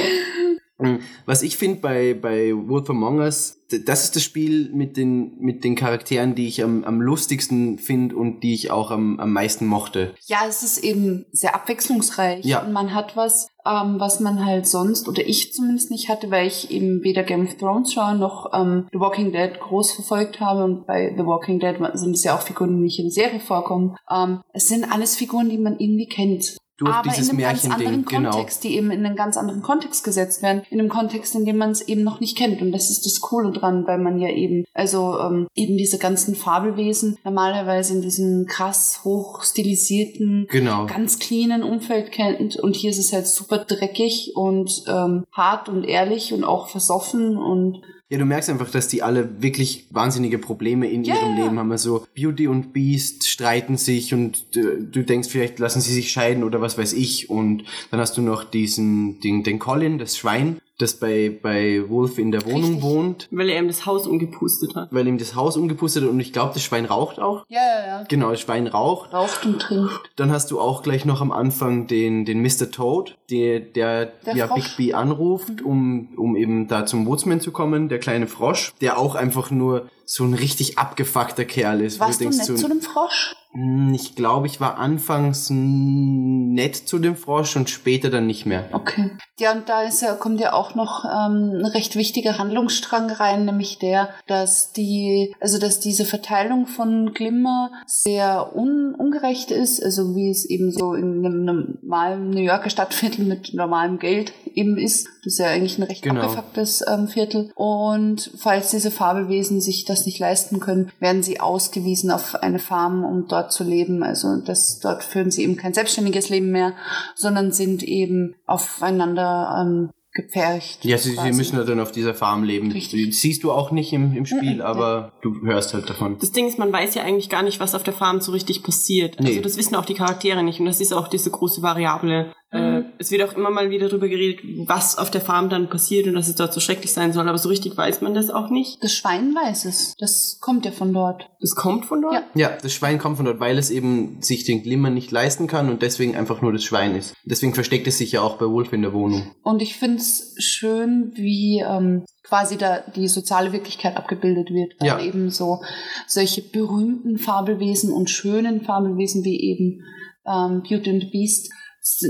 Was 1.26 1.42
ich 1.42 1.56
finde 1.56 1.80
bei, 1.80 2.14
bei 2.14 2.52
Wolf 2.54 2.88
Among 2.90 3.18
Us, 3.18 3.60
das 3.86 4.04
ist 4.04 4.16
das 4.16 4.22
Spiel 4.22 4.70
mit 4.72 4.96
den, 4.96 5.38
mit 5.38 5.64
den 5.64 5.74
Charakteren, 5.74 6.34
die 6.34 6.46
ich 6.46 6.62
am, 6.62 6.84
am 6.84 7.00
lustigsten 7.00 7.78
finde 7.78 8.16
und 8.16 8.40
die 8.40 8.54
ich 8.54 8.70
auch 8.70 8.90
am, 8.90 9.18
am 9.18 9.32
meisten 9.32 9.66
mochte. 9.66 10.14
Ja, 10.26 10.40
es 10.48 10.62
ist 10.62 10.78
eben 10.78 11.26
sehr 11.32 11.54
abwechslungsreich. 11.54 12.44
Ja. 12.44 12.62
Und 12.62 12.72
man 12.72 12.94
hat 12.94 13.16
was, 13.16 13.48
ähm, 13.66 13.96
was 13.98 14.20
man 14.20 14.44
halt 14.44 14.66
sonst, 14.66 15.08
oder 15.08 15.26
ich 15.26 15.52
zumindest 15.52 15.90
nicht 15.90 16.08
hatte, 16.08 16.30
weil 16.30 16.46
ich 16.46 16.70
eben 16.70 17.02
weder 17.02 17.22
Game 17.22 17.46
of 17.46 17.54
Thrones 17.56 17.92
schaue 17.92 18.16
noch 18.16 18.52
ähm, 18.52 18.86
The 18.92 19.00
Walking 19.00 19.32
Dead 19.32 19.58
groß 19.58 19.92
verfolgt 19.92 20.40
habe. 20.40 20.64
Und 20.64 20.86
bei 20.86 21.14
The 21.16 21.24
Walking 21.24 21.58
Dead 21.58 21.76
sind 21.94 22.12
es 22.12 22.24
ja 22.24 22.36
auch 22.36 22.42
Figuren, 22.42 22.76
die 22.76 22.82
nicht 22.82 22.98
in 22.98 23.06
der 23.06 23.12
Serie 23.12 23.40
vorkommen. 23.40 23.96
Ähm, 24.10 24.40
es 24.52 24.68
sind 24.68 24.90
alles 24.90 25.16
Figuren, 25.16 25.48
die 25.48 25.58
man 25.58 25.78
irgendwie 25.78 26.08
kennt. 26.08 26.56
Durch 26.78 26.92
aber 26.92 27.08
dieses 27.08 27.28
in 27.28 27.36
einem 27.36 27.40
ganz 27.40 27.62
Märchending, 27.62 27.86
anderen 27.86 28.04
genau. 28.04 28.30
Kontext, 28.30 28.64
die 28.64 28.76
eben 28.76 28.90
in 28.90 29.06
einen 29.06 29.14
ganz 29.16 29.36
anderen 29.36 29.62
Kontext 29.62 30.02
gesetzt 30.02 30.42
werden, 30.42 30.62
in 30.70 30.80
einem 30.80 30.88
Kontext, 30.88 31.34
in 31.34 31.44
dem 31.44 31.56
man 31.56 31.70
es 31.70 31.82
eben 31.82 32.02
noch 32.02 32.20
nicht 32.20 32.36
kennt. 32.36 32.60
Und 32.60 32.72
das 32.72 32.90
ist 32.90 33.06
das 33.06 33.20
Coole 33.20 33.52
dran, 33.52 33.86
weil 33.86 33.98
man 33.98 34.18
ja 34.18 34.28
eben, 34.30 34.64
also 34.74 35.18
ähm, 35.20 35.46
eben 35.54 35.76
diese 35.76 35.98
ganzen 35.98 36.34
Fabelwesen 36.34 37.16
normalerweise 37.22 37.94
in 37.94 38.02
diesem 38.02 38.46
krass 38.46 39.00
hoch 39.04 39.44
stilisierten, 39.44 40.48
Genau. 40.50 40.86
ganz 40.86 41.18
cleanen 41.18 41.62
Umfeld 41.62 42.10
kennt. 42.10 42.56
Und 42.56 42.74
hier 42.74 42.90
ist 42.90 42.98
es 42.98 43.12
halt 43.12 43.26
super 43.26 43.58
dreckig 43.58 44.32
und 44.34 44.82
ähm, 44.88 45.24
hart 45.32 45.68
und 45.68 45.84
ehrlich 45.84 46.32
und 46.32 46.44
auch 46.44 46.68
versoffen 46.68 47.36
und 47.36 47.82
Ja, 48.14 48.20
du 48.20 48.26
merkst 48.26 48.48
einfach, 48.48 48.70
dass 48.70 48.86
die 48.86 49.02
alle 49.02 49.42
wirklich 49.42 49.86
wahnsinnige 49.90 50.38
Probleme 50.38 50.88
in 50.88 51.02
Ja, 51.02 51.16
ihrem 51.16 51.36
ja. 51.36 51.44
Leben 51.46 51.58
haben. 51.58 51.72
Also 51.72 52.06
Beauty 52.14 52.46
und 52.46 52.72
Beast 52.72 53.26
streiten 53.26 53.76
sich 53.76 54.14
und 54.14 54.36
äh, 54.54 54.80
du 54.88 55.02
denkst, 55.02 55.28
vielleicht 55.28 55.58
lassen 55.58 55.80
sie 55.80 55.92
sich 55.92 56.12
scheiden 56.12 56.44
oder 56.44 56.60
was 56.60 56.78
weiß 56.78 56.92
ich. 56.92 57.28
Und 57.28 57.64
dann 57.90 57.98
hast 57.98 58.16
du 58.16 58.22
noch 58.22 58.44
diesen, 58.44 59.18
den, 59.18 59.42
den 59.42 59.58
Colin, 59.58 59.98
das 59.98 60.16
Schwein, 60.16 60.58
das 60.78 60.94
bei, 60.94 61.38
bei 61.42 61.88
Wolf 61.88 62.18
in 62.18 62.32
der 62.32 62.44
Wohnung 62.46 62.74
Richtig. 62.74 62.82
wohnt, 62.82 63.28
Weil 63.30 63.48
er 63.48 63.58
ihm 63.60 63.68
das 63.68 63.86
Haus 63.86 64.06
umgepustet 64.06 64.74
hat. 64.74 64.88
weil 64.92 65.06
ihm 65.06 65.18
das 65.18 65.34
Haus 65.36 65.56
umgepustet 65.56 66.02
hat 66.02 66.10
und 66.10 66.18
ich 66.18 66.32
glaube, 66.32 66.52
das 66.54 66.62
Schwein 66.64 66.84
raucht 66.84 67.20
auch. 67.20 67.44
ja, 67.48 67.60
ja, 67.60 67.86
ja. 67.86 68.04
Genau, 68.08 68.30
das 68.30 68.40
Schwein 68.40 68.66
raucht. 68.66 69.12
Raucht 69.12 69.44
und 69.46 69.60
trinkt. 69.60 69.92
Dann 70.16 70.32
hast 70.32 70.50
du 70.50 70.60
auch 70.60 70.82
gleich 70.82 71.04
noch 71.04 71.20
am 71.20 71.30
Anfang 71.30 71.86
den, 71.86 72.24
den 72.24 72.42
Mr. 72.42 72.70
Toad, 72.72 73.16
der, 73.30 73.60
der, 73.60 74.06
Der 74.26 74.34
ja 74.36 74.48
Frosch. 74.48 74.76
Big 74.76 74.88
B 74.88 74.94
anruft, 74.94 75.62
um, 75.62 76.08
um 76.16 76.34
eben 76.36 76.66
da 76.66 76.86
zum 76.86 77.06
Woodsman 77.06 77.40
zu 77.40 77.52
kommen, 77.52 77.88
der 77.88 77.98
kleine 78.00 78.26
Frosch, 78.26 78.72
der 78.80 78.98
auch 78.98 79.14
einfach 79.14 79.50
nur 79.50 79.88
so 80.06 80.24
ein 80.24 80.34
richtig 80.34 80.78
abgefuckter 80.78 81.44
Kerl 81.44 81.80
ist. 81.80 82.00
Warst 82.00 82.20
du 82.20 82.24
denkst, 82.24 82.38
nett 82.38 82.46
so- 82.46 82.54
zu 82.56 82.68
dem 82.68 82.80
Frosch? 82.80 83.34
Hm, 83.52 83.94
Ich 83.94 84.16
glaube, 84.16 84.46
ich 84.48 84.60
war 84.60 84.78
anfangs 84.78 85.48
nett 85.50 86.74
zu 86.76 86.98
dem 86.98 87.16
Frosch 87.16 87.54
und 87.56 87.70
später 87.70 88.10
dann 88.10 88.26
nicht 88.26 88.46
mehr. 88.46 88.68
Okay. 88.72 89.10
Ja, 89.38 89.52
und 89.52 89.68
da 89.68 89.82
ist 89.82 90.02
ja, 90.02 90.14
kommt 90.14 90.40
ja 90.40 90.52
auch 90.52 90.74
noch 90.74 91.04
ähm, 91.04 91.52
ein 91.60 91.66
recht 91.66 91.94
wichtiger 91.96 92.38
Handlungsstrang 92.38 93.10
rein, 93.10 93.44
nämlich 93.44 93.78
der, 93.78 94.08
dass 94.26 94.72
die, 94.72 95.34
also 95.40 95.58
dass 95.58 95.78
diese 95.80 96.04
Verteilung 96.04 96.66
von 96.66 97.12
Glimmer 97.14 97.70
sehr 97.86 98.56
un 98.56 98.94
ungerecht 98.96 99.50
ist, 99.52 99.82
also 99.82 100.14
wie 100.16 100.30
es 100.30 100.44
eben 100.44 100.72
so 100.72 100.94
in 100.94 101.24
einem 101.24 101.44
normalen 101.44 102.30
New 102.30 102.40
Yorker 102.42 102.70
Stadtviertel 102.70 103.24
mit 103.24 103.54
normalem 103.54 103.98
Geld 104.00 104.32
eben 104.54 104.78
ist. 104.78 105.06
Das 105.24 105.34
ist 105.34 105.38
ja 105.38 105.46
eigentlich 105.46 105.78
ein 105.78 105.84
recht 105.84 106.02
Genau. 106.02 106.22
abgefucktes 106.22 106.84
ähm, 106.88 107.06
Viertel. 107.08 107.50
Und 107.54 108.30
falls 108.36 108.70
diese 108.72 108.90
Fabelwesen 108.90 109.60
sich 109.60 109.84
das 109.84 109.93
nicht 110.06 110.18
leisten 110.18 110.60
können, 110.60 110.90
werden 111.00 111.22
sie 111.22 111.40
ausgewiesen 111.40 112.10
auf 112.10 112.34
eine 112.34 112.58
Farm, 112.58 113.04
um 113.04 113.26
dort 113.28 113.52
zu 113.52 113.64
leben. 113.64 114.02
Also 114.02 114.36
das, 114.44 114.80
dort 114.80 115.02
führen 115.04 115.30
sie 115.30 115.42
eben 115.44 115.56
kein 115.56 115.74
selbstständiges 115.74 116.28
Leben 116.28 116.50
mehr, 116.50 116.72
sondern 117.14 117.52
sind 117.52 117.82
eben 117.82 118.34
aufeinander 118.46 119.56
ähm, 119.64 119.90
gepfercht. 120.12 120.84
Ja, 120.84 120.96
sie, 120.96 121.16
sie 121.16 121.32
müssen 121.32 121.56
ja 121.56 121.64
dann 121.64 121.80
auf 121.80 121.90
dieser 121.90 122.14
Farm 122.14 122.44
leben. 122.44 122.70
Richtig. 122.70 123.08
Das 123.08 123.16
siehst 123.20 123.42
du 123.42 123.50
auch 123.50 123.72
nicht 123.72 123.92
im, 123.92 124.14
im 124.16 124.26
Spiel, 124.26 124.56
Mhm. 124.56 124.60
aber 124.60 125.12
du 125.22 125.34
hörst 125.44 125.74
halt 125.74 125.90
davon. 125.90 126.18
Das 126.20 126.30
Ding 126.30 126.46
ist, 126.46 126.56
man 126.58 126.72
weiß 126.72 126.94
ja 126.94 127.02
eigentlich 127.02 127.28
gar 127.30 127.42
nicht, 127.42 127.58
was 127.58 127.74
auf 127.74 127.82
der 127.82 127.94
Farm 127.94 128.20
so 128.20 128.30
richtig 128.32 128.62
passiert. 128.62 129.18
Also 129.18 129.32
Nee. 129.32 129.40
das 129.40 129.56
wissen 129.56 129.74
auch 129.74 129.84
die 129.84 129.94
Charaktere 129.94 130.42
nicht 130.44 130.60
und 130.60 130.66
das 130.66 130.80
ist 130.80 130.92
auch 130.92 131.08
diese 131.08 131.30
große 131.30 131.62
Variable. 131.62 132.32
Äh, 132.54 132.84
es 132.98 133.10
wird 133.10 133.22
auch 133.22 133.36
immer 133.36 133.50
mal 133.50 133.70
wieder 133.70 133.88
darüber 133.88 134.08
geredet, 134.08 134.40
was 134.68 134.96
auf 134.96 135.10
der 135.10 135.20
Farm 135.20 135.48
dann 135.50 135.68
passiert 135.68 136.06
und 136.06 136.14
dass 136.14 136.28
es 136.28 136.36
dort 136.36 136.54
so 136.54 136.60
schrecklich 136.60 136.92
sein 136.92 137.12
soll, 137.12 137.28
aber 137.28 137.36
so 137.38 137.48
richtig 137.48 137.76
weiß 137.76 138.00
man 138.00 138.14
das 138.14 138.30
auch 138.30 138.48
nicht. 138.48 138.82
Das 138.82 138.92
Schwein 138.94 139.34
weiß 139.34 139.64
es. 139.64 139.94
Das 139.98 140.38
kommt 140.40 140.64
ja 140.64 140.70
von 140.70 140.92
dort. 140.92 141.28
Das 141.40 141.56
kommt 141.56 141.84
von 141.86 142.00
dort? 142.00 142.14
Ja. 142.14 142.50
Ja, 142.50 142.56
das 142.62 142.72
Schwein 142.72 142.98
kommt 142.98 143.16
von 143.16 143.26
dort, 143.26 143.40
weil 143.40 143.58
es 143.58 143.70
eben 143.70 144.22
sich 144.22 144.44
den 144.44 144.62
Glimmer 144.62 144.90
nicht 144.90 145.10
leisten 145.10 145.46
kann 145.48 145.68
und 145.68 145.82
deswegen 145.82 146.14
einfach 146.14 146.42
nur 146.42 146.52
das 146.52 146.62
Schwein 146.62 146.94
ist. 146.94 147.14
Deswegen 147.24 147.54
versteckt 147.54 147.86
es 147.88 147.98
sich 147.98 148.12
ja 148.12 148.20
auch 148.22 148.36
bei 148.38 148.46
Wolf 148.46 148.72
in 148.72 148.82
der 148.82 148.92
Wohnung. 148.92 149.32
Und 149.42 149.60
ich 149.60 149.76
finde 149.76 149.96
es 149.96 150.34
schön, 150.38 151.12
wie 151.16 151.60
ähm, 151.66 152.04
quasi 152.22 152.56
da 152.56 152.84
die 152.94 153.08
soziale 153.08 153.52
Wirklichkeit 153.52 153.96
abgebildet 153.96 154.50
wird. 154.50 154.74
Weil 154.78 154.86
Ja. 154.88 155.00
eben 155.00 155.30
so 155.30 155.62
solche 156.06 156.42
berühmten 156.42 157.18
Fabelwesen 157.18 157.92
und 157.92 158.10
schönen 158.10 158.60
Fabelwesen 158.62 159.24
wie 159.24 159.40
eben 159.40 159.82
ähm, 160.26 160.62
Beauty 160.62 160.90
and 160.90 161.02
the 161.02 161.10
Beast 161.10 161.50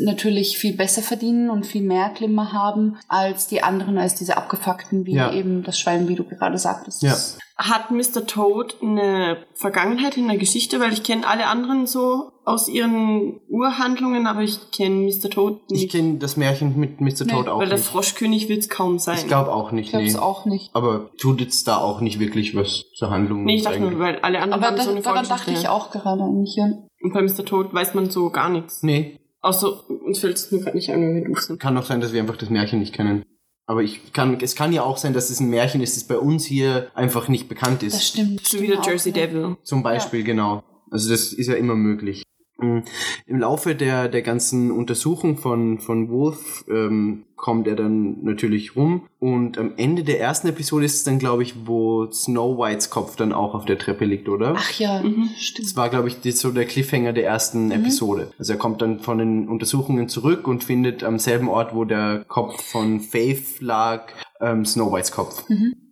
natürlich 0.02 0.56
viel 0.58 0.76
besser 0.76 1.02
verdienen 1.02 1.50
und 1.50 1.66
viel 1.66 1.82
mehr 1.82 2.10
Glimmer 2.14 2.52
haben 2.52 2.96
als 3.08 3.48
die 3.48 3.62
anderen, 3.62 3.98
als 3.98 4.14
diese 4.14 4.36
abgefuckten, 4.36 5.04
wie 5.06 5.14
Ja. 5.14 5.32
eben 5.32 5.62
das 5.64 5.78
Schwein, 5.78 6.08
wie 6.08 6.14
du 6.14 6.24
gerade 6.24 6.58
sagtest. 6.58 7.02
Ja. 7.02 7.16
Hat 7.56 7.90
Mr. 7.92 8.26
Toad 8.26 8.76
eine 8.82 9.38
Vergangenheit 9.54 10.16
in 10.16 10.26
der 10.26 10.38
Geschichte? 10.38 10.80
Weil 10.80 10.92
ich 10.92 11.04
kenne 11.04 11.24
alle 11.26 11.46
anderen 11.46 11.86
so 11.86 12.32
aus 12.44 12.68
ihren 12.68 13.40
Urhandlungen, 13.48 14.26
aber 14.26 14.40
ich 14.42 14.70
kenne 14.72 14.96
Mr. 15.06 15.30
Toad 15.30 15.60
Ich 15.70 15.82
nicht. 15.82 15.92
kenne 15.92 16.18
das 16.18 16.36
Märchen 16.36 16.76
mit 16.78 17.00
Mr. 17.00 17.24
Nee, 17.24 17.32
Toad 17.32 17.48
auch 17.48 17.58
weil 17.60 17.68
der 17.68 17.78
nicht. 17.78 17.86
Froschkönig 17.86 18.48
wird 18.48 18.60
es 18.60 18.68
kaum 18.68 18.98
sein. 18.98 19.18
Ich 19.18 19.28
glaube 19.28 19.52
auch 19.52 19.70
nicht, 19.70 19.86
Ich 19.86 19.90
glaube 19.90 20.04
nee. 20.04 20.10
es 20.10 20.16
auch 20.16 20.46
nicht. 20.46 20.70
Aber 20.74 21.10
tut 21.20 21.40
jetzt 21.40 21.66
da 21.68 21.76
auch 21.78 22.00
nicht 22.00 22.18
wirklich 22.18 22.56
was 22.56 22.84
zur 22.96 23.10
Handlung. 23.10 23.44
nee, 23.44 23.56
ich 23.56 23.62
dachte 23.62 23.80
nur, 23.80 23.98
weil 24.00 24.18
alle 24.20 24.38
anderen 24.40 24.52
Aber 24.62 24.66
haben 24.72 24.76
da, 24.76 24.82
so 24.84 24.90
eine 24.90 25.00
daran 25.02 25.28
dachte 25.28 25.52
ich 25.52 25.68
auch 25.68 25.90
gerade 25.92 26.22
eigentlich. 26.24 26.56
Ja. 26.56 26.66
Und 27.02 27.12
bei 27.12 27.22
Mr. 27.22 27.44
Toad 27.44 27.72
weiß 27.72 27.94
man 27.94 28.10
so 28.10 28.30
gar 28.30 28.48
nichts. 28.48 28.82
Nee, 28.82 29.20
Außer, 29.44 29.90
uns 29.90 30.20
fällt 30.20 30.36
es 30.36 30.50
nur 30.50 30.62
gerade 30.62 30.74
nicht 30.74 30.90
an, 30.90 31.02
wenn 31.02 31.14
wir 31.16 31.24
doof 31.26 31.42
sind. 31.42 31.60
kann 31.60 31.76
auch 31.76 31.84
sein, 31.84 32.00
dass 32.00 32.14
wir 32.14 32.20
einfach 32.22 32.38
das 32.38 32.48
Märchen 32.48 32.78
nicht 32.78 32.94
kennen. 32.94 33.24
Aber 33.66 33.82
ich 33.82 34.14
kann, 34.14 34.38
es 34.40 34.56
kann 34.56 34.72
ja 34.72 34.82
auch 34.82 34.96
sein, 34.96 35.12
dass 35.12 35.28
es 35.28 35.38
ein 35.38 35.50
Märchen 35.50 35.82
ist, 35.82 35.96
das 35.96 36.04
bei 36.04 36.16
uns 36.16 36.46
hier 36.46 36.90
einfach 36.94 37.28
nicht 37.28 37.46
bekannt 37.46 37.82
ist. 37.82 37.94
Das 37.94 38.08
stimmt. 38.08 38.46
So 38.46 38.58
wie 38.62 38.68
der 38.68 38.80
Jersey 38.80 39.12
ja. 39.12 39.26
Devil. 39.26 39.56
Zum 39.62 39.82
Beispiel, 39.82 40.24
genau. 40.24 40.64
Also 40.90 41.10
das 41.10 41.34
ist 41.34 41.46
ja 41.46 41.54
immer 41.54 41.74
möglich. 41.74 42.22
Mm, 42.58 42.80
Im 43.26 43.38
Laufe 43.40 43.74
der, 43.74 44.08
der 44.08 44.22
ganzen 44.22 44.70
Untersuchung 44.70 45.36
von, 45.38 45.80
von 45.80 46.08
Wolf 46.08 46.64
ähm, 46.68 47.24
kommt 47.36 47.66
er 47.66 47.74
dann 47.74 48.22
natürlich 48.22 48.76
rum 48.76 49.08
und 49.18 49.58
am 49.58 49.74
Ende 49.76 50.04
der 50.04 50.20
ersten 50.20 50.46
Episode 50.48 50.86
ist 50.86 50.94
es 50.94 51.04
dann, 51.04 51.18
glaube 51.18 51.42
ich, 51.42 51.66
wo 51.66 52.08
Snow 52.12 52.56
Whites 52.56 52.90
Kopf 52.90 53.16
dann 53.16 53.32
auch 53.32 53.54
auf 53.54 53.64
der 53.64 53.76
Treppe 53.78 54.04
liegt, 54.04 54.28
oder? 54.28 54.54
Ach 54.56 54.70
ja, 54.78 55.02
Mhm. 55.02 55.28
stimmt. 55.36 55.68
Das 55.68 55.76
war, 55.76 55.88
glaube 55.90 56.08
ich, 56.08 56.36
so 56.36 56.52
der 56.52 56.64
Cliffhanger 56.64 57.12
der 57.12 57.24
ersten 57.26 57.70
Episode. 57.72 58.30
Also 58.38 58.52
er 58.52 58.58
kommt 58.58 58.80
dann 58.80 59.00
von 59.00 59.18
den 59.18 59.48
Untersuchungen 59.48 60.08
zurück 60.08 60.46
und 60.46 60.62
findet 60.62 61.02
am 61.02 61.18
selben 61.18 61.48
Ort, 61.48 61.74
wo 61.74 61.84
der 61.84 62.24
Kopf 62.28 62.62
von 62.62 63.00
Faith 63.00 63.60
lag, 63.60 64.12
ähm, 64.40 64.64
Snow 64.64 64.92
Whites 64.92 65.10
Kopf. 65.12 65.44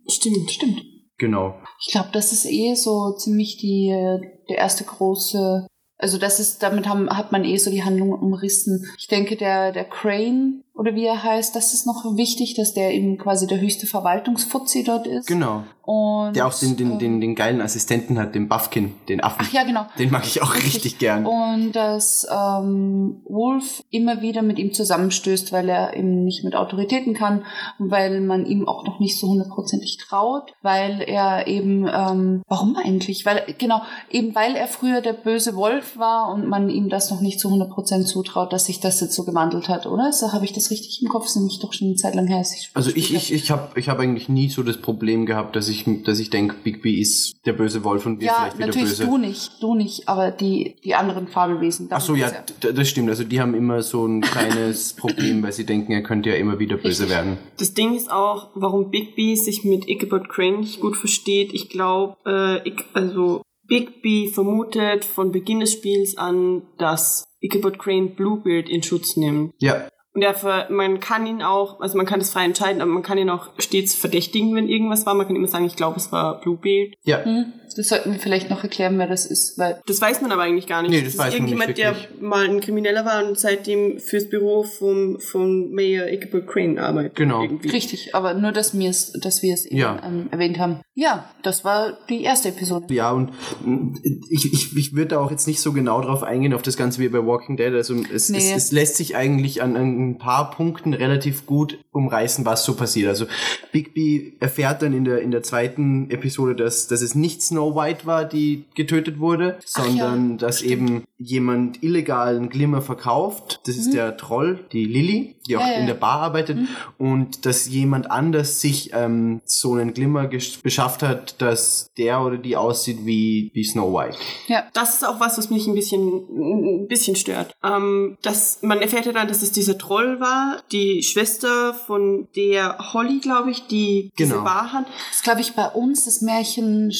Stimmt. 0.07 0.49
Stimmt. 0.49 0.81
Genau. 1.17 1.55
Ich 1.85 1.91
glaube, 1.91 2.09
das 2.13 2.31
ist 2.31 2.45
eh 2.45 2.73
so 2.75 3.13
ziemlich 3.17 3.57
die 3.57 3.89
äh, 3.89 4.19
der 4.49 4.57
erste 4.57 4.83
große. 4.83 5.67
Also 5.97 6.17
das 6.17 6.39
ist, 6.39 6.63
damit 6.63 6.87
haben, 6.87 7.09
hat 7.09 7.31
man 7.31 7.45
eh 7.45 7.57
so 7.57 7.71
die 7.71 7.83
Handlung 7.83 8.13
umrissen. 8.13 8.89
Ich 8.97 9.07
denke, 9.07 9.35
der, 9.35 9.71
der 9.71 9.85
Crane, 9.85 10.62
oder 10.75 10.95
wie 10.95 11.05
er 11.05 11.23
heißt, 11.23 11.55
das 11.55 11.73
ist 11.73 11.85
noch 11.85 12.03
wichtig, 12.17 12.55
dass 12.55 12.73
der 12.73 12.93
eben 12.93 13.17
quasi 13.17 13.45
der 13.45 13.61
höchste 13.61 13.85
Verwaltungsfuzzi 13.85 14.83
dort 14.83 15.05
ist. 15.05 15.27
Genau. 15.27 15.63
Und, 15.85 16.37
Der 16.37 16.47
auch 16.47 16.53
den, 16.53 16.77
den, 16.77 16.91
ähm, 16.93 16.99
den, 16.99 17.21
den 17.21 17.35
geilen 17.35 17.59
Assistenten 17.59 18.17
hat, 18.17 18.35
den 18.35 18.47
Buffkin, 18.47 18.93
den 19.09 19.21
Affen. 19.21 19.45
Ach 19.45 19.51
ja, 19.51 19.65
genau. 19.65 19.85
Den 19.99 20.11
mag 20.11 20.25
ich 20.25 20.41
auch 20.41 20.55
richtig 20.55 20.97
gern. 20.97 21.25
Und 21.25 21.73
dass 21.73 22.25
ähm, 22.31 23.21
Wolf 23.25 23.83
immer 23.89 24.21
wieder 24.21 24.43
mit 24.43 24.59
ihm 24.59 24.71
zusammenstößt, 24.71 25.51
weil 25.51 25.67
er 25.67 25.93
eben 25.97 26.23
nicht 26.23 26.45
mit 26.45 26.55
Autoritäten 26.55 27.13
kann 27.13 27.43
und 27.79 27.91
weil 27.91 28.21
man 28.21 28.45
ihm 28.45 28.65
auch 28.65 28.85
noch 28.85 29.01
nicht 29.01 29.19
so 29.19 29.27
hundertprozentig 29.27 29.97
traut, 29.97 30.53
weil 30.61 31.01
er 31.01 31.47
eben, 31.47 31.85
ähm, 31.93 32.43
warum 32.47 32.77
eigentlich? 32.77 33.25
Weil, 33.25 33.43
genau, 33.57 33.81
eben 34.09 34.33
weil 34.35 34.55
er 34.55 34.67
früher 34.67 35.01
der 35.01 35.13
böse 35.13 35.57
Wolf 35.57 35.97
war 35.97 36.31
und 36.33 36.47
man 36.47 36.69
ihm 36.69 36.87
das 36.87 37.11
noch 37.11 37.19
nicht 37.19 37.41
zu 37.41 37.49
100% 37.49 38.05
zutraut, 38.05 38.53
dass 38.53 38.67
sich 38.67 38.79
das 38.79 39.01
jetzt 39.01 39.15
so 39.15 39.25
gewandelt 39.25 39.67
hat, 39.67 39.85
oder? 39.85 40.13
So 40.13 40.31
habe 40.31 40.45
ich 40.45 40.53
das 40.53 40.62
richtig 40.71 41.01
im 41.01 41.09
Kopf, 41.09 41.25
ist 41.25 41.35
nämlich 41.35 41.59
doch 41.59 41.73
schon 41.73 41.87
eine 41.87 41.95
Zeit 41.95 42.15
lang 42.15 42.27
her. 42.27 42.37
als 42.37 42.53
ich 42.55 42.69
Also 42.73 42.91
ich, 42.93 43.13
ich, 43.13 43.33
ich 43.33 43.51
habe 43.51 43.79
ich 43.79 43.89
hab 43.89 43.99
eigentlich 43.99 44.29
nie 44.29 44.49
so 44.49 44.63
das 44.63 44.77
Problem 44.77 45.25
gehabt, 45.25 45.55
dass 45.55 45.67
ich, 45.69 45.85
dass 46.03 46.19
ich 46.19 46.29
denke, 46.29 46.55
Bigby 46.63 46.99
ist 47.01 47.35
der 47.45 47.53
böse 47.53 47.83
Wolf 47.83 48.05
und 48.05 48.19
wir 48.19 48.27
ja, 48.27 48.33
vielleicht 48.39 48.57
wieder 48.57 48.67
natürlich 48.67 48.89
böse. 48.89 49.05
du 49.05 49.17
nicht, 49.17 49.51
du 49.61 49.75
nicht, 49.75 50.07
aber 50.09 50.31
die, 50.31 50.75
die 50.83 50.95
anderen 50.95 51.27
Fabelwesen. 51.27 51.87
Ach 51.91 52.01
so, 52.01 52.15
ja, 52.15 52.31
d- 52.31 52.73
das 52.73 52.89
stimmt. 52.89 53.09
Also 53.09 53.23
die 53.23 53.39
haben 53.41 53.53
immer 53.53 53.81
so 53.81 54.05
ein 54.05 54.21
kleines 54.21 54.93
Problem, 54.97 55.41
weil 55.43 55.53
sie 55.53 55.65
denken, 55.65 55.91
er 55.91 56.03
könnte 56.03 56.29
ja 56.29 56.35
immer 56.35 56.59
wieder 56.59 56.77
böse 56.77 57.03
Richtig. 57.03 57.09
werden. 57.09 57.37
Das 57.57 57.73
Ding 57.73 57.95
ist 57.95 58.11
auch, 58.11 58.49
warum 58.55 58.89
Bigby 58.91 59.35
sich 59.35 59.63
mit 59.63 59.87
Ichabod 59.89 60.29
Crane 60.29 60.59
nicht 60.61 60.79
gut 60.81 60.97
versteht. 60.97 61.53
Ich 61.53 61.69
glaube, 61.69 62.17
äh, 62.25 62.67
ich, 62.67 62.75
also 62.93 63.41
Bigby 63.67 64.29
vermutet 64.33 65.05
von 65.05 65.31
Beginn 65.31 65.61
des 65.61 65.71
Spiels 65.71 66.17
an, 66.17 66.63
dass 66.77 67.23
Ichabod 67.39 67.79
Crane 67.79 68.13
Bluebeard 68.15 68.69
in 68.69 68.83
Schutz 68.83 69.15
nimmt. 69.17 69.53
Ja, 69.59 69.87
Und 70.13 70.21
er 70.21 70.33
ver 70.35 70.67
man 70.69 70.99
kann 70.99 71.25
ihn 71.25 71.41
auch, 71.41 71.79
also 71.79 71.97
man 71.97 72.05
kann 72.05 72.19
das 72.19 72.31
frei 72.31 72.45
entscheiden, 72.45 72.81
aber 72.81 72.91
man 72.91 73.01
kann 73.01 73.17
ihn 73.17 73.29
auch 73.29 73.49
stets 73.57 73.95
verdächtigen, 73.95 74.55
wenn 74.55 74.69
irgendwas 74.69 75.05
war. 75.05 75.15
Man 75.15 75.25
kann 75.25 75.35
immer 75.35 75.47
sagen, 75.47 75.65
ich 75.65 75.75
glaube, 75.75 75.97
es 75.97 76.11
war 76.11 76.39
Bluebeard. 76.39 76.93
ja. 77.03 77.23
Hm, 77.23 77.53
Das 77.75 77.87
sollten 77.89 78.11
wir 78.13 78.19
vielleicht 78.19 78.49
noch 78.49 78.63
erklären, 78.63 78.97
wer 78.97 79.07
das 79.07 79.25
ist, 79.25 79.57
weil 79.57 79.81
Das 79.85 79.99
weiß 80.01 80.21
man 80.21 80.31
aber 80.31 80.43
eigentlich 80.43 80.67
gar 80.67 80.81
nicht. 80.81 80.91
Nee, 80.91 81.01
das 81.01 81.13
ist 81.13 81.17
weiß 81.19 81.33
man 81.33 81.43
nicht 81.43 81.51
irgendjemand, 81.53 81.77
der 81.77 81.95
wirklich. 81.95 82.21
mal 82.21 82.45
ein 82.49 82.59
Krimineller 82.61 83.05
war 83.05 83.25
und 83.25 83.37
seitdem 83.39 83.99
fürs 83.99 84.29
Büro 84.29 84.63
vom, 84.63 85.19
vom 85.19 85.71
Mayor 85.71 86.07
Ichabod 86.07 86.47
Crane 86.47 86.77
arbeitet. 86.79 87.15
Genau. 87.15 87.41
Irgendwie. 87.41 87.69
richtig, 87.69 88.13
aber 88.15 88.33
nur, 88.33 88.51
dass, 88.51 88.73
mir's, 88.73 89.11
dass 89.21 89.41
wir 89.41 89.53
es 89.53 89.65
eben 89.65 89.77
Ja. 89.77 90.01
ähm, 90.05 90.27
erwähnt 90.31 90.59
haben. 90.59 90.81
Ja, 90.95 91.29
das 91.41 91.65
war 91.65 91.97
die 92.09 92.23
erste 92.23 92.49
Episode. 92.49 92.93
Ja, 92.93 93.11
und 93.11 93.31
mm, 93.65 93.95
ich, 94.29 94.51
ich, 94.53 94.75
ich 94.77 94.93
würde 94.95 95.09
da 95.09 95.19
auch 95.19 95.31
jetzt 95.31 95.47
nicht 95.47 95.59
so 95.59 95.73
genau 95.73 96.01
drauf 96.01 96.23
eingehen, 96.23 96.53
auf 96.53 96.61
das 96.61 96.77
Ganze 96.77 96.99
wie 97.01 97.09
bei 97.09 97.25
Walking 97.25 97.57
Dead. 97.57 97.73
Also 97.73 97.95
es, 98.13 98.29
Nee. 98.29 98.37
es, 98.37 98.65
es 98.65 98.71
lässt 98.71 98.95
sich 98.97 99.15
eigentlich 99.15 99.61
an, 99.61 99.75
an 99.75 100.09
ein 100.11 100.17
paar 100.17 100.51
Punkten 100.51 100.93
relativ 100.93 101.45
gut 101.45 101.79
umreißen, 101.91 102.45
was 102.45 102.63
so 102.65 102.75
passiert. 102.75 103.09
Also 103.09 103.25
Bigby 103.71 104.37
erfährt 104.39 104.81
dann 104.81 104.93
in 104.93 105.05
der, 105.05 105.21
in 105.21 105.31
der 105.31 105.43
zweiten 105.43 106.09
Episode, 106.09 106.55
dass, 106.55 106.87
dass 106.87 107.01
es 107.01 107.15
nicht 107.15 107.41
Snow 107.63 107.75
White 107.75 108.05
war, 108.05 108.25
die 108.25 108.65
getötet 108.75 109.19
wurde, 109.19 109.57
sondern 109.65 110.31
ja, 110.31 110.37
dass 110.37 110.61
eben 110.61 111.03
jemand 111.17 111.81
illegalen 111.83 112.49
Glimmer 112.49 112.81
verkauft. 112.81 113.61
Das 113.65 113.77
ist 113.77 113.93
der 113.93 114.17
Troll, 114.17 114.59
die 114.73 114.85
Lilly, 114.85 115.35
die 115.47 115.55
auch 115.57 115.61
Mhm. 115.61 115.67
Ja, 115.67 115.73
ja. 115.73 115.79
in 115.79 115.87
der 115.87 115.93
Bar 115.93 116.19
arbeitet. 116.21 116.57
Und 116.97 117.45
dass 117.45 117.69
jemand 117.69 118.11
anders 118.11 118.59
sich 118.59 118.91
ähm, 118.93 119.41
so 119.45 119.73
einen 119.73 119.93
Glimmer 119.93 120.27
beschafft 120.61 121.01
hat, 121.03 121.41
dass 121.41 121.89
der 121.97 122.21
oder 122.21 122.37
die 122.37 122.57
aussieht 122.57 123.05
wie, 123.05 123.49
wie 123.53 123.63
Snow 123.63 123.93
White. 123.93 124.17
Ja, 124.47 124.63
Das 124.73 124.95
ist 124.95 125.07
auch 125.07 125.19
was, 125.21 125.37
was 125.37 125.49
mich 125.49 125.65
ein 125.67 125.75
bisschen, 125.75 126.81
ein 126.83 126.87
bisschen 126.87 127.15
stört. 127.15 127.53
Ähm, 127.63 128.17
dass 128.21 128.59
man 128.61 128.81
erfährt 128.81 129.05
ja 129.05 129.11
dann, 129.13 129.27
dass 129.29 129.41
es 129.41 129.51
dieser 129.53 129.77
Troll 129.77 130.19
war, 130.19 130.61
die 130.71 131.03
Schwester 131.03 131.73
von 131.73 132.27
der 132.35 132.77
Holly, 132.93 133.19
glaube 133.19 133.51
ich, 133.51 133.67
die 133.67 134.11
diese 134.19 134.33
Genau. 134.33 134.43
Bar 134.43 134.73
hat. 134.73 134.85
das 134.87 135.17
ist, 135.17 135.23
glaube 135.23 135.41
ich, 135.41 135.53
bei 135.53 135.67
uns 135.67 136.05
das 136.05 136.21
Märchen 136.21 136.91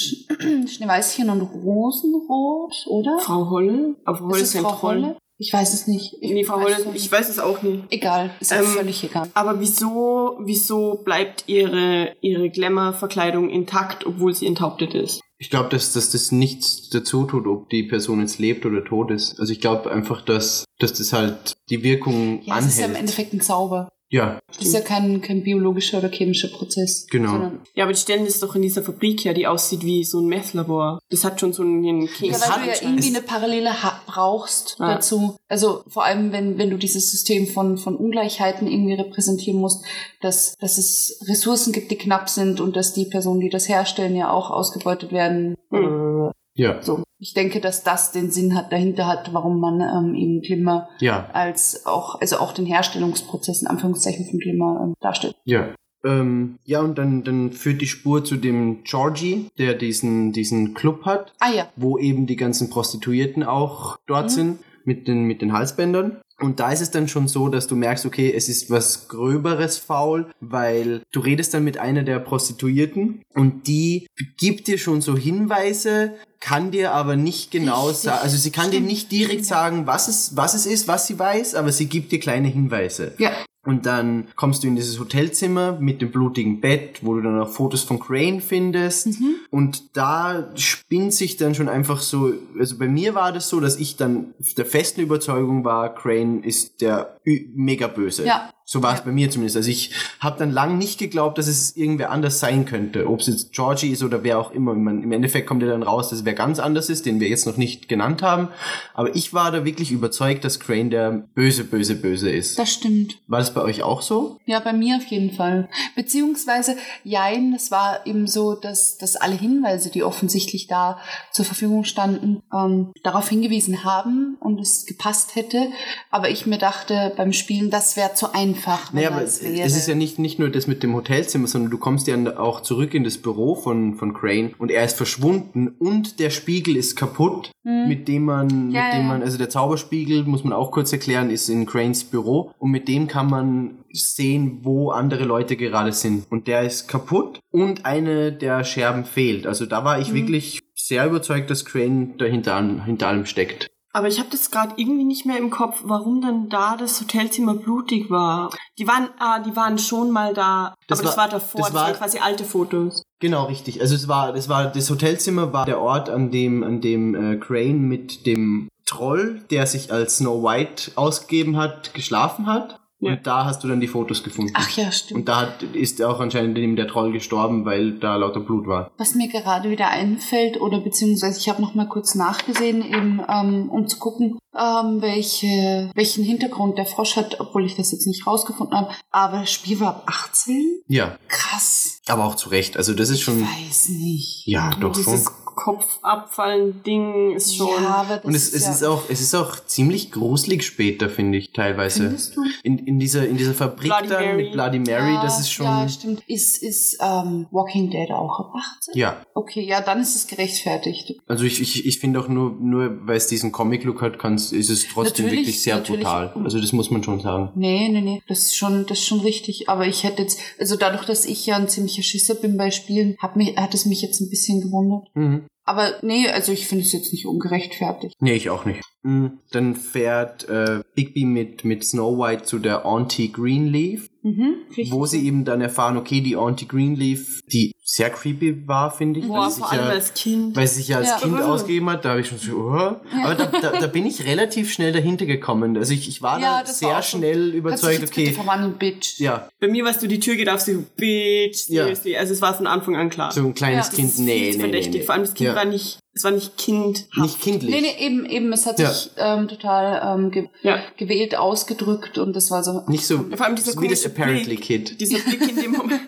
Schneeweißchen 0.68 1.30
und 1.30 1.42
Rosenrot, 1.42 2.86
oder? 2.88 3.18
Frau 3.20 3.50
Holle? 3.50 3.96
Aber 4.06 4.18
Frau 4.18 4.28
Holle 4.30 4.40
ist 4.42 4.56
ist 4.56 4.62
Frau. 4.62 4.82
Holle? 4.82 5.18
Ich 5.40 5.52
weiß 5.52 5.74
es 5.74 5.88
nicht. 5.88 6.16
Ich 6.22 6.32
Nee, 6.32 6.44
Frau 6.46 6.58
weiß 6.58 6.86
Holle, 6.86 6.96
ich 6.96 7.12
weiß 7.12 7.28
es 7.28 7.40
auch 7.40 7.62
nicht. 7.64 7.84
Egal, 7.90 8.32
ist 8.40 8.54
auch 8.54 8.58
Ähm, 8.60 8.66
völlig 8.66 9.04
egal. 9.04 9.30
Aber 9.34 9.60
wieso, 9.60 10.38
wieso 10.42 11.02
bleibt 11.04 11.46
ihre, 11.48 12.16
ihre 12.22 12.50
Glamour-Verkleidung 12.50 13.50
intakt, 13.50 14.06
obwohl 14.06 14.34
sie 14.34 14.46
enthauptet 14.48 14.94
ist? 14.94 15.22
Ich 15.40 15.50
glaube, 15.50 15.70
dass, 15.70 15.92
dass 15.92 16.12
das 16.12 16.32
nichts 16.32 16.90
dazu 16.90 17.26
tut, 17.26 17.48
ob 17.48 17.70
die 17.70 17.84
Person 17.84 18.22
jetzt 18.22 18.40
lebt 18.40 18.66
oder 18.66 18.86
tot 18.86 19.12
ist. 19.12 19.38
Also 19.40 19.52
ich 19.52 19.60
glaube 19.60 19.92
einfach, 19.92 20.22
dass, 20.22 20.64
dass 20.80 20.94
das 20.94 21.12
halt 21.12 21.56
die 21.70 21.84
Wirkung 21.84 22.42
Ja, 22.44 22.60
es 22.60 22.68
ist 22.68 22.78
ja 22.80 22.86
im 22.86 22.92
anhält. 22.92 23.02
Endeffekt 23.10 23.34
ein 23.34 23.42
Zauber. 23.42 23.90
Ja, 24.14 24.40
Das 24.48 24.60
ist 24.60 24.73
ja 24.73 24.81
kein, 24.81 25.22
kein 25.22 25.41
biologischer 25.41 25.98
oder 25.98 26.10
chemischer 26.10 26.48
Prozess. 26.49 27.07
Genau. 27.10 27.31
Sondern, 27.31 27.61
Ja, 27.73 27.85
aber 27.85 27.94
die 27.94 27.99
stellen 27.99 28.26
das 28.26 28.40
doch 28.40 28.53
in 28.56 28.61
dieser 28.61 28.84
Fabrik 28.84 29.26
her, 29.26 29.34
die 29.34 29.48
aussieht 29.48 29.84
wie 29.84 30.03
so 30.03 30.19
ein 30.19 30.27
Meth-Labor. 30.27 30.99
Das 31.10 31.23
hat 31.26 31.40
schon 31.40 31.52
so 31.52 31.64
einen 31.64 32.02
ja, 32.03 32.07
Käse. 32.07 32.40
weil 32.41 32.49
hat- 32.49 32.61
du 32.64 32.68
ja 32.69 32.76
irgendwie 32.90 33.07
eine 33.10 33.22
Parallele 33.23 33.81
ha 33.84 34.02
brauchst 34.06 34.77
Ja. 34.80 34.94
dazu. 34.95 35.35
Also 35.49 35.84
vor 35.88 36.06
allem, 36.06 36.31
wenn, 36.31 36.60
wenn 36.60 36.69
du 36.69 36.77
dieses 36.77 37.10
System 37.10 37.48
von, 37.48 37.77
von 37.77 37.95
Ungleichheiten 37.95 38.68
irgendwie 38.68 38.94
repräsentieren 38.94 39.60
musst, 39.60 39.84
dass, 40.22 40.56
dass 40.60 40.77
es 40.77 41.19
Ressourcen 41.27 41.73
gibt, 41.73 41.90
die 41.90 41.98
knapp 41.98 42.30
sind 42.30 42.61
und 42.61 42.76
dass 42.76 42.94
die 42.94 43.06
Personen, 43.06 43.40
die 43.40 43.49
das 43.49 43.68
herstellen, 43.68 44.15
ja 44.15 44.30
auch 44.31 44.52
ausgebeutet 44.52 45.11
werden. 45.11 45.56
Hm. 45.72 46.31
ja, 46.56 46.81
So. 46.84 47.03
Ich 47.24 47.34
denke, 47.34 47.62
dass 47.62 47.84
das 47.84 48.12
den 48.12 48.32
Sinn 48.32 48.54
hat, 48.54 48.74
dahinter 48.74 49.08
hat, 49.08 49.34
warum 49.34 49.62
man 49.62 49.80
ähm, 49.80 50.14
eben 50.14 50.41
Glimmer 50.41 50.90
ja, 51.00 51.30
als 51.32 51.86
auch, 51.86 52.20
also 52.20 52.36
auch 52.38 52.52
den 52.52 52.66
Herstellungsprozess 52.66 53.62
in 53.62 53.68
Anführungszeichen 53.70 54.26
von 54.26 54.40
Glimmer 54.40 54.82
ähm, 54.84 54.94
darstellt. 55.00 55.36
ja. 55.45 55.70
Ähm, 56.06 56.60
ja, 56.66 56.82
und 56.82 56.98
dann, 56.98 57.24
dann 57.24 57.54
führt 57.54 57.80
die 57.80 57.88
Spur 57.88 58.26
zu 58.26 58.36
dem 58.36 58.84
Georgie, 58.84 59.48
der 59.58 59.74
diesen, 59.74 60.34
diesen 60.34 60.74
Club 60.74 61.06
hat, 61.06 61.32
Ah 61.40 61.50
ja. 61.56 61.70
wo 61.78 61.98
eben 61.98 62.28
die 62.28 62.36
ganzen 62.36 62.70
Prostituierten 62.70 63.41
auch 63.44 63.95
dort 64.06 64.26
Mhm. 64.26 64.30
sind 64.30 64.60
mit 64.84 65.08
den, 65.08 65.24
mit 65.24 65.41
den 65.41 65.54
Halsbändern. 65.54 66.18
Und 66.39 66.60
da 66.60 66.72
ist 66.72 66.81
es 66.81 66.91
dann 66.91 67.07
schon 67.07 67.27
so, 67.27 67.47
dass 67.47 67.68
du 67.68 67.76
merkst, 67.76 68.05
okay, 68.05 68.34
es 68.35 68.49
ist 68.49 68.69
was 68.69 69.07
Gröberes 69.07 69.77
faul, 69.77 70.31
weil 70.39 71.01
du 71.11 71.19
redest 71.19 71.53
dann 71.53 71.64
mit 71.64 71.77
einer 71.77 72.03
der 72.03 72.19
Prostituierten 72.19 73.22
und 73.34 73.68
die 73.68 74.07
gibt 74.38 74.68
dir 74.68 74.77
schon 74.77 75.01
so 75.01 75.15
Hinweise, 75.15 76.15
kann 76.39 76.72
dir 76.72 76.91
aber 76.93 77.15
nicht 77.15 77.51
genau 77.51 77.91
sagen, 77.91 78.19
also 78.22 78.35
sie 78.35 78.51
kann 78.51 78.72
dir 78.72 78.81
nicht 78.81 79.11
direkt 79.11 79.45
sagen, 79.45 79.88
was 79.88 80.07
es, 80.07 80.35
was 80.35 80.53
es 80.53 80.65
ist, 80.65 80.88
was 80.88 81.07
sie 81.07 81.18
weiß, 81.18 81.55
aber 81.55 81.72
sie 81.72 81.85
gibt 81.85 82.11
dir 82.11 82.19
kleine 82.19 82.49
Hinweise. 82.49 83.14
Ja. 83.18 83.31
Und 83.65 83.85
dann 83.85 84.27
kommst 84.35 84.64
du 84.64 84.68
in 84.68 84.76
dieses 84.76 84.99
Hotelzimmer 84.99 85.77
mit 85.80 86.02
dem 86.02 86.11
blutigen 86.11 86.60
Bett, 86.60 86.99
wo 87.02 87.15
du 87.15 87.22
dann 87.22 87.40
auch 87.40 87.49
Fotos 87.49 87.84
von 87.84 87.99
Crane 87.99 88.41
findest. 88.41 89.07
Mhm. 89.07 89.35
Und 89.49 89.95
da 89.95 90.49
spinnt 90.56 91.14
sich 91.14 91.38
dann 91.38 91.56
schon 91.56 91.69
einfach 91.69 92.02
so, 92.02 92.34
also 92.60 92.77
bei 92.77 92.88
mir 92.88 93.15
war 93.15 93.31
das 93.31 93.48
so, 93.48 93.61
dass 93.61 93.77
ich 93.77 93.95
dann 93.95 94.34
der 94.57 94.65
festen 94.65 95.02
Überzeugung 95.02 95.64
war, 95.64 95.95
Crane 95.95 96.44
ist 96.44 96.81
der 96.81 97.15
mega 97.26 97.88
böse. 97.88 98.26
Ja. 98.26 98.49
So 98.65 98.81
war 98.81 98.94
es 98.94 98.99
Ja. 98.99 99.06
bei 99.06 99.11
mir 99.11 99.30
zumindest. 99.30 99.57
Also 99.57 99.69
ich 99.69 99.91
habe 100.19 100.40
dann 100.40 100.52
lang 100.52 100.77
nicht 100.77 100.98
geglaubt, 100.99 101.38
dass 101.38 101.48
es 101.48 101.76
irgendwer 101.76 102.11
anders 102.11 102.40
sein 102.40 102.65
könnte. 102.65 103.10
Ob 103.10 103.19
es 103.19 103.27
jetzt 103.27 103.52
Georgie 103.53 103.90
ist 103.90 104.03
oder 104.03 104.23
wer 104.23 104.40
auch 104.40 104.52
immer. 104.52 104.73
Meine, 104.73 105.03
Im 105.03 105.11
Endeffekt 105.11 105.48
kommt 105.48 105.61
ja 105.61 105.69
dann 105.69 105.84
raus, 105.84 106.10
dass 106.10 106.19
es 106.19 106.26
wer 106.26 106.34
ganz 106.34 106.60
anders 106.60 106.90
ist, 106.90 107.06
den 107.06 107.19
wir 107.19 107.27
jetzt 107.27 107.45
noch 107.45 107.57
nicht 107.57 107.90
genannt 107.90 108.22
haben. 108.22 108.48
Aber 108.94 109.14
ich 109.15 109.34
war 109.34 109.52
da 109.52 109.65
wirklich 109.65 109.91
überzeugt, 109.91 110.45
dass 110.45 110.60
Crane 110.60 110.90
der 110.90 111.11
böse, 111.11 111.65
böse, 111.65 111.95
böse 111.95 112.30
ist. 112.30 112.57
Das 112.57 112.72
stimmt. 112.72 113.19
War 113.27 113.40
das 113.40 113.53
bei 113.53 113.61
euch 113.61 113.84
auch 113.84 114.02
so? 114.02 114.38
Ja, 114.45 114.60
bei 114.60 114.72
mir 114.73 114.95
auf 114.98 115.06
jeden 115.07 115.31
Fall. 115.31 115.68
Beziehungsweise, 115.95 116.77
jein, 117.03 117.53
es 117.53 117.69
war 117.69 118.06
eben 118.07 118.27
so, 118.27 118.56
dass, 118.56 118.98
dass 118.98 119.15
alle 119.15 119.35
Hinweise, 119.35 119.90
die 119.90 120.03
offensichtlich 120.03 120.68
da 120.68 120.99
zur 121.31 121.44
Verfügung 121.45 121.84
standen, 121.84 122.41
ähm, 122.53 122.91
darauf 123.03 123.27
hingewiesen 123.30 123.84
haben 123.84 124.38
und 124.40 124.60
es 124.61 124.85
gepasst 124.85 125.35
hätte. 125.35 125.68
Aber 126.11 126.30
ich 126.30 126.45
mir 126.45 126.57
dachte 126.57 127.11
beim 127.18 127.34
Spielen, 127.34 127.69
das 127.69 127.98
wäre 127.98 128.14
zu 128.14 128.34
einfach. 128.34 128.53
Wenn 128.92 129.04
Naja, 129.04 129.16
aber 129.16 129.24
es 129.24 129.42
es 129.42 129.76
ist 129.76 129.88
ja 129.88 129.96
nicht, 129.96 130.20
nicht 130.20 130.40
nur 130.40 130.50
das 130.50 130.68
mit 130.68 130.84
dem 130.84 130.96
Hotelzimmer, 130.96 131.48
sondern 131.48 131.72
du 131.72 131.78
kommst 131.78 132.08
ja 132.08 132.16
auch 132.38 132.62
zurück 132.62 132.94
in 132.94 133.04
das 133.04 133.18
Büro 133.18 133.56
von, 133.56 133.96
von 133.96 134.14
Crane 134.14 134.54
und 134.58 134.72
er 134.72 134.84
ist 134.84 134.98
verschwunden 134.98 135.68
und 135.80 136.20
der 136.20 136.30
Spiegel 136.30 136.76
ist 136.76 136.96
kaputt, 136.96 137.52
mit 137.64 138.08
dem 138.08 138.26
man. 138.26 138.72
Ja, 138.72 138.84
mit 138.84 138.94
dem 138.94 139.02
ja. 139.02 139.08
man, 139.08 139.22
also 139.22 139.38
der 139.38 139.50
Zauberspiegel, 139.50 140.24
muss 140.24 140.44
man 140.44 140.54
auch 140.54 140.72
kurz 140.72 140.92
erklären, 140.92 141.30
ist 141.30 141.50
in 141.50 141.66
Cranes 141.66 142.04
Büro 142.04 142.52
und 142.60 142.72
mit 142.72 142.88
dem 142.88 143.08
kann 143.08 143.30
man 143.30 143.84
sehen, 143.92 144.60
wo 144.64 144.92
andere 144.92 145.24
Leute 145.24 145.56
gerade 145.56 145.94
sind. 145.94 146.26
Und 146.30 146.48
der 146.48 146.64
ist 146.64 146.88
kaputt 146.88 147.40
und 147.52 147.86
eine 147.86 148.32
der 148.32 148.64
Scherben 148.64 149.06
fehlt. 149.06 149.46
Also 149.46 149.66
da 149.66 149.84
war 149.84 150.00
ich 150.00 150.10
Hm. 150.10 150.16
wirklich 150.16 150.60
sehr 150.76 151.06
überzeugt, 151.06 151.50
dass 151.50 151.66
Crane 151.66 152.18
dahinter 152.18 152.56
an, 152.56 152.86
hinter 152.86 153.08
allem 153.08 153.26
steckt. 153.26 153.70
Aber 153.95 154.07
ich 154.07 154.18
habe 154.20 154.30
das 154.32 154.49
gerade 154.49 154.74
irgendwie 154.78 155.03
nicht 155.03 155.26
mehr 155.26 155.38
im 155.38 155.52
Kopf, 155.52 155.82
warum 155.84 156.20
dann 156.20 156.49
da 156.49 156.76
das 156.76 156.99
Hotelzimmer 156.99 157.53
blutig 157.53 158.10
war. 158.10 158.49
Die 158.80 158.88
waren, 158.88 159.10
ah, 159.20 159.38
die 159.40 159.56
waren 159.56 159.78
schon 159.78 160.10
mal 160.10 160.34
da, 160.34 160.74
Das 160.88 160.99
aber 160.99 161.07
das 161.07 161.18
war- 161.18 161.24
war 161.26 161.30
davor, 161.30 161.61
das 161.61 161.68
das, 161.68 161.76
war- 161.76 161.88
waren 161.90 161.95
quasi 161.98 162.18
alte 162.18 162.44
Fotos. 162.44 163.03
Genau, 163.20 163.45
richtig. 163.45 163.80
Also 163.82 163.94
es 163.95 164.07
war, 164.07 164.34
das 164.34 164.49
war, 164.49 164.65
das 164.65 164.90
Hotelzimmer 164.90 165.53
war 165.53 165.65
der 165.65 165.80
Ort, 165.80 166.10
an 166.10 166.32
dem, 166.32 166.64
an 166.64 166.82
dem 166.82 167.14
äh, 167.14 167.38
Crane 167.38 167.80
mit 167.88 168.26
dem 168.26 168.68
Troll, 168.86 169.41
der 169.52 169.65
sich 169.68 169.94
als 169.94 170.18
Snow 170.18 170.44
White 170.44 170.91
ausgegeben 170.95 171.56
hat, 171.57 171.94
geschlafen 171.94 172.48
hat. 172.48 172.80
Ja. 173.06 173.14
Und 173.14 173.28
da 173.28 173.46
hast 173.46 173.64
du 173.64 173.68
dann 173.68 173.80
die 173.80 173.88
Fotos 173.88 174.24
gefunden. 174.24 174.54
Ach 174.56 174.70
ja, 174.72 174.92
stimmt. 174.92 175.20
Und 175.22 175.28
da 175.28 175.42
hat, 175.42 175.64
ist 175.64 176.02
auch 176.02 176.20
anscheinend 176.20 176.58
eben 176.58 176.76
der 176.76 176.88
Troll 176.88 177.12
gestorben, 177.12 177.66
weil 177.66 177.94
da 178.00 178.16
lauter 178.16 178.40
Blut 178.40 178.68
war. 178.68 178.92
Was 178.98 179.16
mir 179.16 179.28
gerade 179.28 179.70
wieder 179.70 179.90
einfällt, 179.90 180.60
oder 180.60 180.80
beziehungsweise 180.80 181.40
ich 181.40 181.50
habe 181.50 181.62
noch 181.62 181.76
mal 181.76 181.88
kurz 181.88 182.16
nachgesehen, 182.16 182.84
eben 182.84 183.22
ähm, 183.28 183.70
um 183.70 183.88
zu 183.88 183.98
gucken, 183.98 184.38
ähm, 184.56 185.02
welche, 185.02 185.92
welchen 185.96 186.24
Hintergrund 186.24 186.78
der 186.78 186.86
Frosch 186.86 187.16
hat, 187.16 187.40
obwohl 187.40 187.66
ich 187.66 187.76
das 187.76 187.92
jetzt 187.92 188.08
nicht 188.08 188.26
rausgefunden 188.28 188.78
habe. 188.78 188.92
Aber 189.12 189.40
das 189.40 189.52
Spiel 189.52 189.80
war 189.80 189.90
ab 189.90 190.04
18? 190.06 190.82
Ja, 190.88 191.18
Krass. 191.28 192.02
aber 192.08 192.26
auch 192.26 192.36
zu 192.36 192.50
Recht. 192.50 192.78
Also 192.78 192.94
das 192.94 193.10
ist 193.10 193.22
schon. 193.22 193.40
Ich 193.40 193.70
weiß 193.70 193.90
nicht. 193.90 194.48
Ja, 194.48 194.72
doch 194.80 194.96
schon. 194.96 195.20
Kopfabfallen-Ding 195.56 197.36
ist 197.36 197.56
schon. 197.56 197.84
Ja, 197.84 197.96
aber 197.96 198.16
das 198.18 198.26
Und 198.26 198.36
es, 198.36 198.54
es 198.54 198.64
ja, 198.64 198.72
ist 198.72 198.84
auch, 198.84 199.04
es 199.10 199.22
ist 199.22 199.36
auch 199.36 199.60
ziemlich 199.66 200.12
gruselig 200.12 200.64
später, 200.64 201.10
finde 201.10 201.38
ich, 201.38 201.52
teilweise. 201.54 202.04
Findest 202.04 202.36
du? 202.36 202.42
In, 202.64 202.80
in 202.80 203.00
dieser, 203.00 203.28
in 203.28 203.38
dieser 203.38 203.54
Fabrik 203.54 203.90
Bloody 203.90 204.08
dann 204.08 204.24
Mary. 204.24 204.44
mit 204.44 204.52
Bloody 204.54 204.80
Mary, 204.80 205.14
ja, 205.14 205.24
das 205.24 205.40
ist 205.40 205.52
schon. 205.52 205.66
Ja, 205.66 205.88
stimmt. 205.90 206.24
Ist, 206.28 206.62
ist 206.62 206.98
ähm, 207.02 207.48
Walking 207.52 207.90
Dead 207.90 208.12
auch 208.12 208.40
ab 208.40 208.54
18? 208.56 208.94
ja. 208.96 209.18
Okay, 209.36 209.66
ja, 209.66 209.82
dann 209.82 210.00
ist 210.00 210.16
es 210.16 210.28
gerechtfertigt. 210.28 211.16
Also 211.28 211.44
ich, 211.44 211.60
ich, 211.60 211.86
ich 211.86 212.00
finde 212.00 212.20
auch 212.20 212.28
nur, 212.28 212.52
nur 212.52 213.08
weil 213.08 213.18
es 213.18 213.28
diesen 213.28 213.52
Comic-Look 213.52 214.02
hat, 214.02 214.20
kann's, 214.20 214.52
ist 214.52 214.70
es 214.70 214.88
trotzdem 214.88 215.26
Natürlich, 215.26 215.48
wirklich 215.48 215.64
sehr 215.64 215.78
natürlich. 215.78 216.04
brutal. 216.04 216.34
Also 216.44 216.60
das 216.60 216.72
muss 216.72 216.92
man 216.92 217.04
schon 217.04 217.20
sagen. 217.20 217.52
Nee, 217.56 217.90
nee, 217.90 218.02
nee, 218.02 218.22
das 218.28 218.40
ist 218.40 218.56
schon, 218.56 218.86
das 218.86 219.00
ist 219.00 219.06
schon 219.06 219.22
richtig. 219.22 219.70
Aber 219.70 219.88
ich 219.88 220.04
hätte 220.04 220.22
jetzt, 220.22 220.40
also 220.60 220.76
dadurch, 220.76 221.06
dass 221.06 221.26
ich 221.26 221.46
ja 221.46 221.58
ein 221.58 221.68
ziemlicher 221.68 222.04
Schisser 222.04 222.36
bin 222.36 222.58
bei 222.58 222.72
Spielen, 222.72 223.16
hat, 223.20 223.36
mich, 223.36 223.56
hat 223.58 223.74
es 223.74 223.86
mich 223.86 224.02
jetzt 224.02 224.22
ein 224.22 224.30
bisschen 224.30 224.62
gewundert. 224.62 225.08
Mhm. 225.16 225.46
Aber 225.65 225.99
nee, 226.02 226.27
also 226.27 226.52
ich 226.52 226.68
finde 226.68 226.84
es 226.84 226.91
jetzt 226.91 227.11
nicht 227.14 227.26
ungerechtfertigt. 227.26 228.15
Nee, 228.19 228.35
ich 228.35 228.49
auch 228.49 228.65
nicht. 228.65 228.81
Mhm. 229.04 229.40
Dann 229.52 229.76
fährt 229.76 230.48
äh, 230.50 230.82
Bigby 230.96 231.26
mit, 231.26 231.66
mit 231.66 231.84
Snow 231.84 232.18
White 232.18 232.44
zu 232.44 232.58
der 232.60 232.86
Auntie 232.86 233.32
Greenleaf, 233.32 234.10
Mhm, 234.26 234.56
wo 234.92 235.06
sie 235.06 235.26
eben 235.28 235.44
dann 235.44 235.60
erfahren, 235.60 235.98
okay, 235.98 236.22
die 236.22 236.38
Auntie 236.38 236.66
Greenleaf, 236.66 237.42
die 237.52 237.74
sehr 237.84 238.10
creepy 238.10 238.66
war, 238.66 238.90
finde 238.90 239.20
ich. 239.20 239.28
Boah, 239.28 239.40
weil 239.40 239.52
sie 239.52 239.60
vor 239.60 239.68
sich 239.70 239.78
allem 239.78 239.88
ja, 239.90 239.94
als 239.96 240.14
Kind. 240.14 240.56
weil 240.56 240.66
sie 240.68 240.76
sich 240.76 240.88
ja 240.88 240.98
als 241.00 241.10
Ja. 241.10 241.18
Kind 241.18 241.42
ausgegeben 241.42 241.90
hat, 241.90 242.06
da 242.06 242.12
habe 242.12 242.22
ich 242.22 242.28
schon 242.28 242.38
so, 242.38 242.54
oh. 242.56 242.72
aber 242.72 243.36
da, 243.36 243.48
da, 243.48 243.72
da 243.82 243.88
bin 243.88 244.06
ich 244.06 244.26
relativ 244.26 244.72
schnell 244.72 244.94
dahinter 244.94 245.26
gekommen. 245.26 245.76
Also 245.76 245.94
ich, 245.94 246.08
ich 246.08 246.22
war 246.22 246.40
Ja, 246.40 246.64
da 246.64 246.72
sehr 246.72 246.88
war 246.88 247.02
so. 247.04 247.18
schnell 247.18 247.48
dich 247.48 247.56
überzeugt, 247.56 248.02
okay, 248.04 248.32
verwandeln, 248.32 248.76
Bitch. 248.80 249.20
ja, 249.20 249.50
Bei 249.60 249.68
mir, 249.68 249.84
weißt 249.84 250.02
du, 250.02 250.08
die 250.08 250.22
Tür 250.22 250.38
geht 250.38 250.48
auf, 250.48 250.62
so, 250.62 250.72
bitch, 250.96 251.68
Ja. 251.68 251.84
seriously. 251.84 252.16
Also 252.16 252.32
es 252.32 252.42
war 252.42 252.54
von 252.54 252.66
Anfang 252.66 252.96
an 252.96 253.10
klar. 253.10 253.30
so 253.34 253.42
ein 253.42 253.54
kleines 253.54 253.88
Ja, 253.90 253.96
Kind, 253.96 254.08
Das 254.08 254.20
ist 254.20 254.20
nee, 254.22 254.36
zu 254.36 254.40
nee, 254.40 254.52
nee, 254.54 254.60
verdächtig. 254.62 255.02
nee. 255.02 255.06
Vor 255.06 255.16
allem 255.16 255.24
das 255.26 255.34
Kind 255.34 255.50
ja. 255.50 255.56
war 255.58 255.66
nicht, 255.66 256.00
es 256.15 256.23
war 256.23 256.31
nicht 256.31 256.57
kindhaft. 256.57 257.18
nicht 257.18 257.41
kindlich. 257.41 257.72
Nee, 257.73 257.81
nee, 257.81 257.95
eben, 258.06 258.26
eben, 258.26 258.53
es 258.53 258.65
hat 258.68 258.80
Ja. 258.80 258.91
sich 258.91 259.11
ähm, 259.18 259.48
total 259.48 260.15
ähm, 260.19 260.30
ge 260.31 260.48
Ja. 260.61 260.80
gewählt 260.98 261.35
ausgedrückt 261.35 262.18
und 262.19 262.35
das 262.35 262.52
war 262.52 262.64
so. 262.64 262.84
Nicht 262.88 263.06
so 263.07 263.18
Vor 263.35 263.45
allem 263.45 263.56
dieser 263.56 263.80
wie 263.81 263.88
das 263.88 264.06
Apparently 264.06 264.44
Blick. 264.56 264.61
Kid. 264.61 265.02
Dieser 265.02 265.19
Blick 265.19 265.41
in 265.49 265.56
dem 265.56 265.72
Moment. 265.72 266.02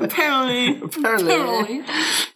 Apparently. 0.00 0.82
Apparently. 0.82 1.82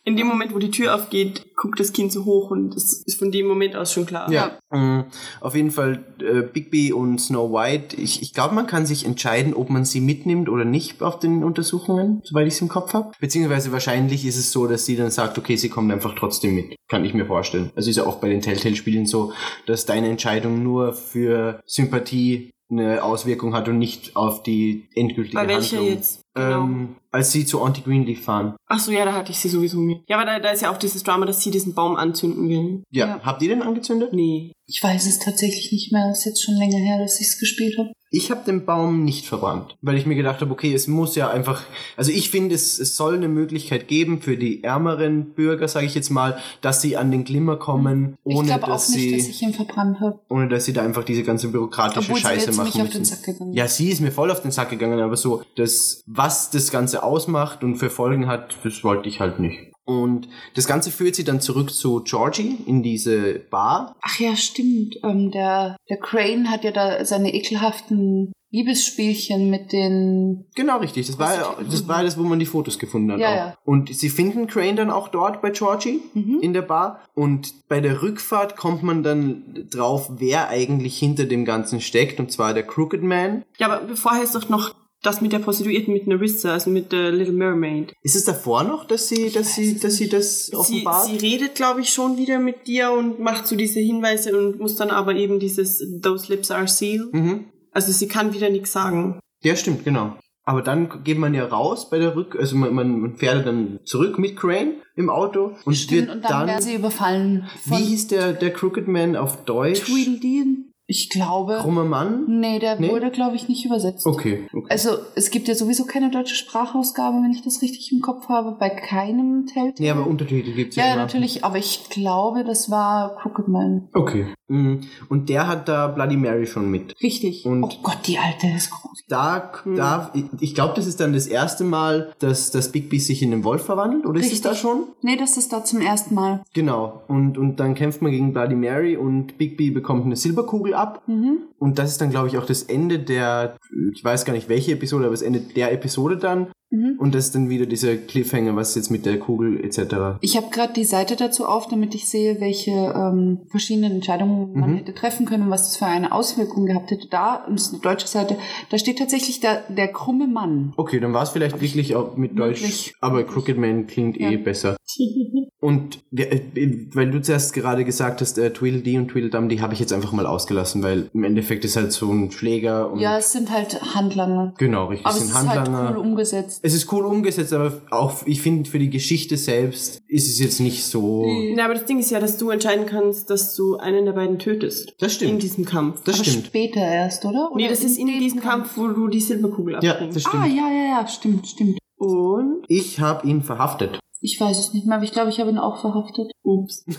In 0.07 0.17
dem 0.17 0.27
Moment, 0.27 0.55
wo 0.55 0.59
die 0.59 0.71
Tür 0.71 0.95
aufgeht, 0.95 1.47
guckt 1.57 1.81
das 1.81 1.95
Kind 1.95 2.13
so 2.13 2.27
hoch 2.27 2.51
und 2.51 2.75
es 2.77 3.03
ist 3.07 3.19
von 3.19 3.33
dem 3.33 3.47
Moment 3.47 3.75
aus 3.75 3.91
schon 3.91 4.05
klar. 4.05 4.31
Ja, 4.31 4.59
mhm. 4.71 5.05
auf 5.41 5.55
jeden 5.55 5.71
Fall 5.71 6.05
äh, 6.21 6.43
Bigby 6.43 6.93
und 6.93 7.19
Snow 7.19 7.51
White. 7.51 7.97
Ich, 7.97 8.21
ich 8.21 8.35
glaube, 8.35 8.55
man 8.55 8.67
kann 8.67 8.85
sich 8.85 9.07
entscheiden, 9.07 9.55
ob 9.55 9.71
man 9.71 9.87
sie 9.87 10.03
mitnimmt 10.03 10.51
oder 10.51 10.67
nicht 10.67 11.01
auf 11.01 11.19
den 11.21 11.43
Untersuchungen, 11.43 12.21
soweit 12.23 12.47
ich 12.47 12.55
es 12.55 12.61
im 12.61 12.69
Kopf 12.69 12.93
habe. 12.93 13.13
Beziehungsweise 13.19 13.73
wahrscheinlich 13.73 14.27
ist 14.27 14.37
es 14.37 14.53
so, 14.53 14.67
dass 14.67 14.85
sie 14.85 14.97
dann 14.97 15.11
sagt, 15.11 15.39
okay, 15.39 15.57
sie 15.57 15.71
kommt 15.71 15.91
einfach 15.91 16.15
trotzdem 16.15 16.55
mit. 16.55 16.77
Kann 16.89 17.07
ich 17.07 17.15
mir 17.15 17.25
vorstellen. 17.25 17.71
Also 17.75 17.89
ist 17.89 17.97
ja 17.97 18.05
auch 18.05 18.17
bei 18.17 18.29
den 18.29 18.43
Telltale-Spielen 18.43 19.07
so, 19.07 19.33
dass 19.67 19.87
deine 19.87 20.11
Entscheidung 20.11 20.63
nur 20.63 20.93
für 20.93 21.61
Sympathie 21.65 22.51
eine 22.71 23.03
Auswirkung 23.03 23.55
hat 23.55 23.69
und 23.69 23.79
nicht 23.79 24.17
auf 24.17 24.43
die 24.43 24.89
endgültige 24.95 25.37
Bei 25.37 25.49
welcher 25.49 25.79
Handlung. 25.79 25.97
jetzt? 25.97 26.24
Genau. 26.35 26.65
ähm, 26.65 26.97
als 27.13 27.31
sie 27.31 27.47
zu 27.47 27.63
Auntie 27.63 27.83
Greenleaf 27.83 28.25
fahren. 28.25 28.57
Ach 28.67 28.81
so, 28.81 28.91
ja, 28.91 29.05
da 29.05 29.13
hatte 29.13 29.31
ich 29.31 29.39
sie 29.39 29.49
sowieso 29.49 29.79
mit. 29.79 29.99
Ja, 30.09 30.17
aber 30.17 30.27
da, 30.27 30.41
da 30.41 30.51
ist 30.51 30.63
ja 30.63 30.73
auch 30.73 30.79
dieses 30.79 31.05
Drama, 31.05 31.27
dass 31.27 31.43
sie 31.43 31.53
diesen 31.53 31.75
Baum 31.75 31.95
anzünden 31.95 32.49
will. 32.49 32.83
Ja. 32.91 33.07
Ja. 33.07 33.21
Habt 33.23 33.41
ihr 33.43 33.49
den 33.51 33.63
angezündet? 33.63 34.13
Nee. 34.13 34.53
Ich 34.67 34.83
weiß 34.83 35.07
es 35.07 35.19
tatsächlich 35.21 35.71
nicht 35.71 35.93
mehr. 35.93 36.09
Es 36.11 36.21
ist 36.21 36.25
jetzt 36.25 36.43
schon 36.43 36.57
länger 36.57 36.79
her, 36.79 36.99
dass 36.99 37.21
ich 37.21 37.29
es 37.29 37.39
gespielt 37.39 37.79
habe. 37.79 37.93
Ich 38.11 38.31
habe 38.31 38.45
den 38.47 38.65
Baum 38.65 39.05
nicht 39.05 39.27
verbrannt, 39.27 39.77
weil 39.83 39.97
ich 39.97 40.07
mir 40.07 40.15
gedacht 40.15 40.41
habe, 40.41 40.53
okay, 40.53 40.73
es 40.73 40.87
muss 40.87 41.17
ja 41.17 41.31
einfach, 41.31 41.63
also 41.97 42.13
ich 42.13 42.31
finde, 42.31 42.55
es, 42.55 42.79
es 42.79 42.95
soll 42.97 43.17
eine 43.17 43.27
Möglichkeit 43.29 43.89
geben 43.89 44.23
für 44.23 44.37
die 44.37 44.63
ärmeren 44.63 45.35
Bürger, 45.35 45.67
sage 45.67 45.87
ich 45.87 45.97
jetzt 45.97 46.11
mal, 46.11 46.39
dass 46.61 46.81
sie 46.81 46.97
an 46.97 47.11
den 47.11 47.25
Glimmer 47.25 47.57
kommen, 47.57 48.17
ich 48.25 48.37
ohne 48.37 48.47
glaube 48.47 48.65
auch 48.65 48.69
dass 48.69 48.91
nicht, 48.91 49.01
sie, 49.01 49.17
dass 49.17 49.29
ich 49.29 49.43
ihn 49.43 49.53
verbrannt 49.53 49.99
habe. 50.01 50.21
ohne 50.31 50.49
dass 50.49 50.65
sie 50.65 50.73
da 50.73 50.83
einfach 50.83 51.03
diese 51.03 51.25
ganze 51.25 51.49
bürokratische 51.49 52.01
Obwohl 52.01 52.17
sie 52.17 52.23
Scheiße 52.23 52.47
jetzt 52.47 52.57
machen 52.57 52.67
nicht 52.67 52.83
auf 52.83 52.91
den. 52.91 53.05
Sack 53.05 53.25
gegangen 53.25 53.53
Ja, 53.53 53.67
sie 53.67 53.89
ist 53.91 54.01
mir 54.01 54.13
voll 54.13 54.31
auf 54.31 54.43
den 54.43 54.53
Sack 54.53 54.71
gegangen, 54.71 55.01
aber 55.01 55.17
so, 55.17 55.43
das, 55.57 56.05
was 56.25 56.51
das 56.51 56.71
Ganze 56.71 57.03
ausmacht 57.03 57.63
und 57.63 57.77
für 57.77 57.91
Folgen 57.91 58.27
hat, 58.27 58.57
das 58.65 58.83
wollte 58.83 59.09
ich 59.09 59.21
halt 59.21 59.39
nicht. 59.41 59.59
Und 59.87 60.29
das 60.55 60.67
Ganze 60.67 60.91
führt 60.91 61.15
sie 61.15 61.25
dann 61.25 61.43
zurück 61.43 61.71
zu 61.71 62.03
Georgie 62.05 62.57
in 62.67 62.83
diese 62.83 63.41
Bar. 63.51 63.95
Ach 64.01 64.19
ja, 64.19 64.35
stimmt. 64.35 64.97
Ähm, 65.05 65.31
der, 65.31 65.77
der 65.91 65.99
Crane 65.99 66.51
hat 66.51 66.65
ja 66.65 66.71
da 66.71 67.05
seine 67.05 67.35
ekelhaften 67.35 68.33
Liebesspielchen 68.51 69.51
mit 69.51 69.73
den. 69.73 70.47
Genau, 70.55 70.79
richtig. 70.79 71.07
Das 71.09 71.19
war, 71.19 71.35
ja- 71.35 71.57
das 71.71 71.87
war 71.87 72.03
das, 72.03 72.17
wo 72.19 72.23
man 72.23 72.39
die 72.39 72.47
Fotos 72.47 72.79
gefunden 72.79 73.13
hat. 73.13 73.21
Ja, 73.21 73.29
auch. 73.29 73.35
ja. 73.37 73.55
Und 73.67 73.95
sie 73.95 74.09
finden 74.09 74.47
Crane 74.47 74.77
dann 74.77 74.91
auch 74.91 75.09
dort 75.09 75.43
bei 75.43 75.51
Georgie 75.51 76.01
Mhm. 76.15 76.39
in 76.41 76.55
der 76.55 76.63
Bar. 76.63 77.01
Und 77.15 77.53
bei 77.69 77.81
der 77.81 78.01
Rückfahrt 78.01 78.57
kommt 78.57 78.83
man 78.83 79.03
dann 79.03 79.67
drauf, 79.71 80.09
wer 80.17 80.49
eigentlich 80.49 80.97
hinter 80.99 81.27
dem 81.27 81.45
Ganzen 81.45 81.83
steckt. 81.83 82.19
Und 82.21 82.33
zwar 82.33 82.55
der 82.55 82.63
Crooked 82.67 83.03
Man. 83.03 83.45
Ja, 83.59 83.67
aber 83.71 83.97
vorher 83.97 84.23
ist 84.23 84.35
doch 84.35 84.49
noch 84.49 84.75
das 85.07 85.21
mit 85.21 85.33
der 85.33 85.39
Prostituierten 85.39 85.93
mit 85.93 86.07
Narissa, 86.07 86.53
also 86.53 86.71
mit 86.71 86.93
der 86.93 87.13
Little 87.13 87.35
Mermaid. 87.35 87.93
Ist 88.03 88.17
es 88.17 88.25
davor 88.25 88.65
noch, 88.65 88.87
dass 88.87 89.09
sie, 89.09 89.31
dass 89.31 89.55
sie, 89.55 89.79
dass 89.79 89.97
sie 89.97 90.09
das 90.09 90.47
Sie, 90.47 90.57
offenbart? 90.57 91.07
sie 91.07 91.17
redet, 91.17 91.55
glaube 91.55 91.81
ich, 91.81 91.91
schon 91.91 92.17
wieder 92.17 92.39
mit 92.39 92.67
dir 92.67 92.91
und 92.93 93.21
macht 93.21 93.47
so 93.47 93.57
diese 93.57 93.81
Hinweise 93.81 94.37
und 94.37 94.59
muss 94.61 94.77
dann 94.77 94.91
aber 94.91 95.15
eben 95.15 95.39
dieses 95.39 95.83
Those 96.03 96.33
lips 96.33 96.51
are 96.51 96.67
sealed. 96.69 97.13
mhm. 97.13 97.45
Also 97.73 97.91
sie 97.91 98.07
kann 98.07 98.33
wieder 98.33 98.51
nichts 98.51 98.73
sagen. 98.73 99.19
Ja, 99.43 99.57
stimmt, 99.57 99.85
genau. 99.85 100.17
Aber 100.45 100.63
dann 100.63 101.03
geht 101.05 101.19
man 101.19 101.35
ja 101.35 101.47
raus 101.47 101.89
bei 101.91 101.99
der 101.99 102.15
Rück, 102.15 102.37
also 102.39 102.55
man, 102.55 102.75
man 102.75 103.17
fährt 103.17 103.47
dann 103.47 103.81
zurück 103.85 104.19
mit 104.19 104.37
Crane 104.37 104.75
im 104.95 105.09
Auto 105.11 105.57
und 105.65 105.75
Stimmt, 105.75 106.03
wird 106.03 106.17
und 106.17 106.23
dann, 106.25 106.31
dann, 106.31 106.47
werden 106.47 106.63
sie 106.63 106.75
überfallen 106.75 107.49
von 107.67 107.79
wie 107.79 107.83
hieß 107.83 108.09
der, 108.09 108.33
der 108.35 108.53
Crooked 108.53 108.87
Man 108.87 109.17
auf 109.17 109.45
Deutsch? 109.45 109.81
Tweedledee. 109.81 110.45
Ich 110.87 111.09
glaube. 111.09 111.59
Krummer 111.63 111.85
Mann? 111.85 112.25
Nee, 112.29 112.59
der 112.59 112.79
Nee? 112.79 112.91
wurde, 112.91 113.11
glaube 113.11 113.37
ich, 113.37 113.49
nicht 113.49 113.65
übersetzt. 113.65 114.07
Okay, 114.07 114.47
okay. 114.53 114.67
Also, 114.69 114.91
es 115.15 115.31
gibt 115.31 115.49
ja 115.49 115.55
sowieso 115.55 115.85
keine 115.87 116.11
deutsche 116.11 116.35
Sprachausgabe, 116.35 117.17
wenn 117.23 117.31
ich 117.31 117.43
das 117.43 117.63
richtig 117.63 117.91
im 117.93 118.01
Kopf 118.01 118.29
habe, 118.29 118.57
bei 118.59 118.69
keinem 118.69 119.47
Telltale. 119.47 119.75
Nee, 119.79 119.91
aber 119.91 120.07
Untertitel 120.07 120.53
gibt's 120.53 120.77
ja, 120.77 120.85
ja, 120.85 120.91
ja, 120.91 120.97
natürlich, 120.97 121.43
aber 121.45 121.57
ich 121.57 121.89
glaube, 121.89 122.45
das 122.45 122.71
war 122.71 123.17
Crooked 123.17 123.49
Man. 123.49 123.89
Okay. 123.95 124.27
Mhm. 124.49 124.81
Und 125.09 125.31
der 125.31 125.49
hat 125.49 125.69
da 125.69 125.87
Bloody 125.89 126.19
Mary 126.19 126.47
schon 126.47 126.71
mit. 126.71 126.95
Richtig. 127.03 127.47
Und- 127.47 127.65
oh 127.65 127.71
Gott, 127.83 128.01
die 128.07 128.19
alte 128.19 128.47
ist 128.55 128.71
groß. 128.71 129.05
Da, 129.09 129.53
da 129.77 130.13
ich- 130.41 130.55
glaube, 130.55 130.75
das 130.77 130.87
ist 130.87 131.01
dann 131.01 131.15
das 131.15 131.27
erste 131.27 131.65
Mal, 131.65 132.13
dass 132.19 132.51
das 132.51 132.71
Bigby 132.73 132.99
sich 133.01 133.23
in 133.23 133.31
den 133.31 133.43
Wolf 133.45 133.65
verwandelt, 133.65 134.05
oder 134.05 134.21
ist 134.21 134.27
es 134.27 134.33
Richtig. 134.33 134.51
da 134.51 134.55
schon? 134.55 134.85
Nee, 135.01 135.17
das 135.17 135.39
ist 135.39 135.51
da 135.53 135.65
zum 135.65 135.81
ersten 135.81 136.15
Mal. 136.15 136.43
Genau. 136.53 137.03
Und, 137.09 137.39
und 137.39 137.57
dann 137.59 137.75
kämpft 137.75 138.03
man 138.03 138.11
gegen 138.13 138.35
Bloody 138.35 138.55
Mary 138.55 138.97
und 138.99 139.39
Bigby 139.39 139.71
bekommt 139.71 140.05
eine 140.05 140.17
Silberkugel 140.17 140.74
ab. 140.75 141.03
Mhm. 141.07 141.39
Und 141.59 141.79
das 141.79 141.91
ist 141.91 142.01
dann, 142.01 142.11
glaube 142.11 142.29
ich, 142.29 142.39
auch 142.39 142.47
das 142.47 142.63
Ende 142.65 142.99
der, 142.99 143.57
ich 143.93 144.05
weiß 144.05 144.25
gar 144.25 144.33
nicht 144.33 144.49
welche 144.49 144.73
Episode, 144.73 145.05
aber 145.05 145.15
das 145.15 145.23
Ende 145.23 145.41
der 145.41 145.73
Episode 145.73 146.17
dann. 146.17 146.49
Mhm. 146.75 146.97
Und 146.99 147.15
das 147.15 147.27
ist 147.27 147.35
dann 147.35 147.49
wieder 147.49 147.67
dieser 147.67 147.97
Cliffhanger, 147.97 148.57
was 148.57 148.75
jetzt 148.75 148.91
mit 148.91 149.07
der 149.07 149.19
Kugel 149.19 149.65
etc. 149.65 150.19
Ich 150.21 150.37
habe 150.37 150.49
gerade 150.51 150.73
die 150.73 150.85
Seite 150.85 151.15
dazu 151.17 151.47
auf, 151.47 151.69
damit 151.69 151.95
ich 151.95 152.09
sehe, 152.09 152.41
welche 152.41 152.71
ähm, 152.71 153.41
verschiedenen 153.49 153.93
Entscheidungen 153.93 154.53
man 154.59 154.73
Mhm. 154.73 154.77
hätte 154.79 154.95
treffen 154.95 155.27
können 155.27 155.45
und 155.45 155.51
was 155.51 155.65
das 155.69 155.77
für 155.77 155.87
eine 155.87 156.13
Auswirkung 156.13 156.67
gehabt 156.67 156.91
hätte. 156.91 157.07
Da, 157.09 157.45
und 157.47 157.59
das 157.59 157.67
ist 157.67 157.73
eine 157.75 157.83
deutsche 157.83 158.07
Seite, 158.09 158.37
da 158.71 158.79
steht 158.79 158.99
tatsächlich 158.99 159.41
der, 159.41 159.63
der 159.69 159.89
krumme 159.89 160.27
Mann. 160.27 160.73
Okay, 160.77 160.99
dann 161.01 161.13
war 161.13 161.23
es 161.23 161.31
vielleicht 161.31 161.61
wirklich 161.61 161.95
auch 161.95 162.17
mit 162.17 162.39
Deutsch, 162.39 162.61
Möglich. 162.63 162.95
aber 163.01 163.23
Crooked 163.25 163.57
Man 163.59 163.87
klingt 163.87 164.19
eh 164.21 164.33
Ja. 164.33 164.39
besser. 164.39 164.77
Und 165.61 166.01
der, 166.11 166.31
äh, 166.33 166.89
weil 166.93 167.11
du 167.11 167.23
zuerst 167.23 167.55
gerade 167.55 167.85
gesagt 167.87 168.21
hast, 168.21 168.37
äh, 168.37 168.53
Tweedledee 168.53 168.99
und 168.99 169.09
Tweedledum, 169.09 169.49
die 169.49 169.63
habe 169.63 169.73
ich 169.73 169.81
jetzt 169.81 169.95
einfach 169.95 170.13
mal 170.13 170.27
ausgelassen, 170.27 170.83
weil 170.83 171.09
im 171.15 171.25
Endeffekt 171.25 171.65
ist 171.65 171.77
halt 171.77 171.91
so 171.91 172.11
ein 172.13 172.31
Schläger 172.31 172.93
und 172.93 172.99
Ja, 173.01 173.17
es 173.17 173.33
sind 173.33 173.51
halt 173.51 173.81
Handlanger. 173.95 174.53
genau, 174.59 174.87
richtig, 174.89 175.07
Aber 175.07 175.15
es 175.15 175.21
sind 175.23 175.31
ist 175.31 175.35
halt 175.49 175.61
Handlanger. 175.61 175.91
cool 175.93 175.97
umgesetzt. 175.97 176.63
Es 176.67 176.73
ist 176.73 176.91
cool 176.93 177.05
umgesetzt, 177.05 177.53
aber 177.53 177.83
auch 177.91 178.27
ich 178.27 178.41
finde 178.41 178.71
für 178.71 178.79
die 178.79 178.89
Geschichte 178.89 179.37
selbst 179.37 180.01
ist 180.09 180.29
es 180.29 180.39
jetzt 180.39 180.61
nicht 180.61 180.83
so. 180.83 181.27
Na, 181.55 181.67
aber 181.67 181.75
das 181.75 181.85
Ding 181.85 181.99
ist 181.99 182.11
ja, 182.11 182.19
dass 182.21 182.39
du 182.39 182.49
entscheiden 182.49 182.87
kannst, 182.87 183.29
dass 183.29 183.55
du 183.55 183.77
einen 183.77 184.07
der 184.07 184.13
beiden 184.15 184.39
tötest. 184.39 184.95
Das 184.99 185.13
stimmt. 185.13 185.33
In 185.33 185.39
diesem 185.41 185.67
Kampf. 185.67 186.03
Das 186.05 186.15
Aber 186.17 186.25
stimmt. 186.25 186.47
später 186.47 186.81
erst, 186.81 187.27
oder? 187.27 187.51
nee, 187.55 187.65
Oder 187.65 187.71
das 187.75 187.85
ist 187.85 187.99
in 187.99 188.07
diesem 188.07 188.41
Kampf, 188.41 188.79
wo 188.79 188.89
du 188.89 189.09
die 189.09 189.21
Silberkugel 189.21 189.79
Ja, 189.83 189.93
abbringst. 189.93 190.17
das 190.17 190.23
stimmt. 190.23 190.43
Ah, 190.43 190.47
ja, 190.47 190.71
ja, 190.71 191.01
ja, 191.01 191.07
stimmt, 191.07 191.47
stimmt. 191.47 191.79
Und 191.99 192.65
Ich 192.69 192.99
habe 192.99 193.27
ihn 193.29 193.43
verhaftet. 193.43 194.01
Ich 194.23 194.41
weiß 194.41 194.59
es 194.59 194.73
nicht 194.73 194.87
mehr, 194.87 194.97
aber 194.97 195.05
ich 195.05 195.13
glaube, 195.13 195.29
ich 195.29 195.39
habe 195.41 195.51
ihn 195.51 195.59
auch 195.59 195.83
verhaftet. 195.83 196.33
Ups. 196.43 196.87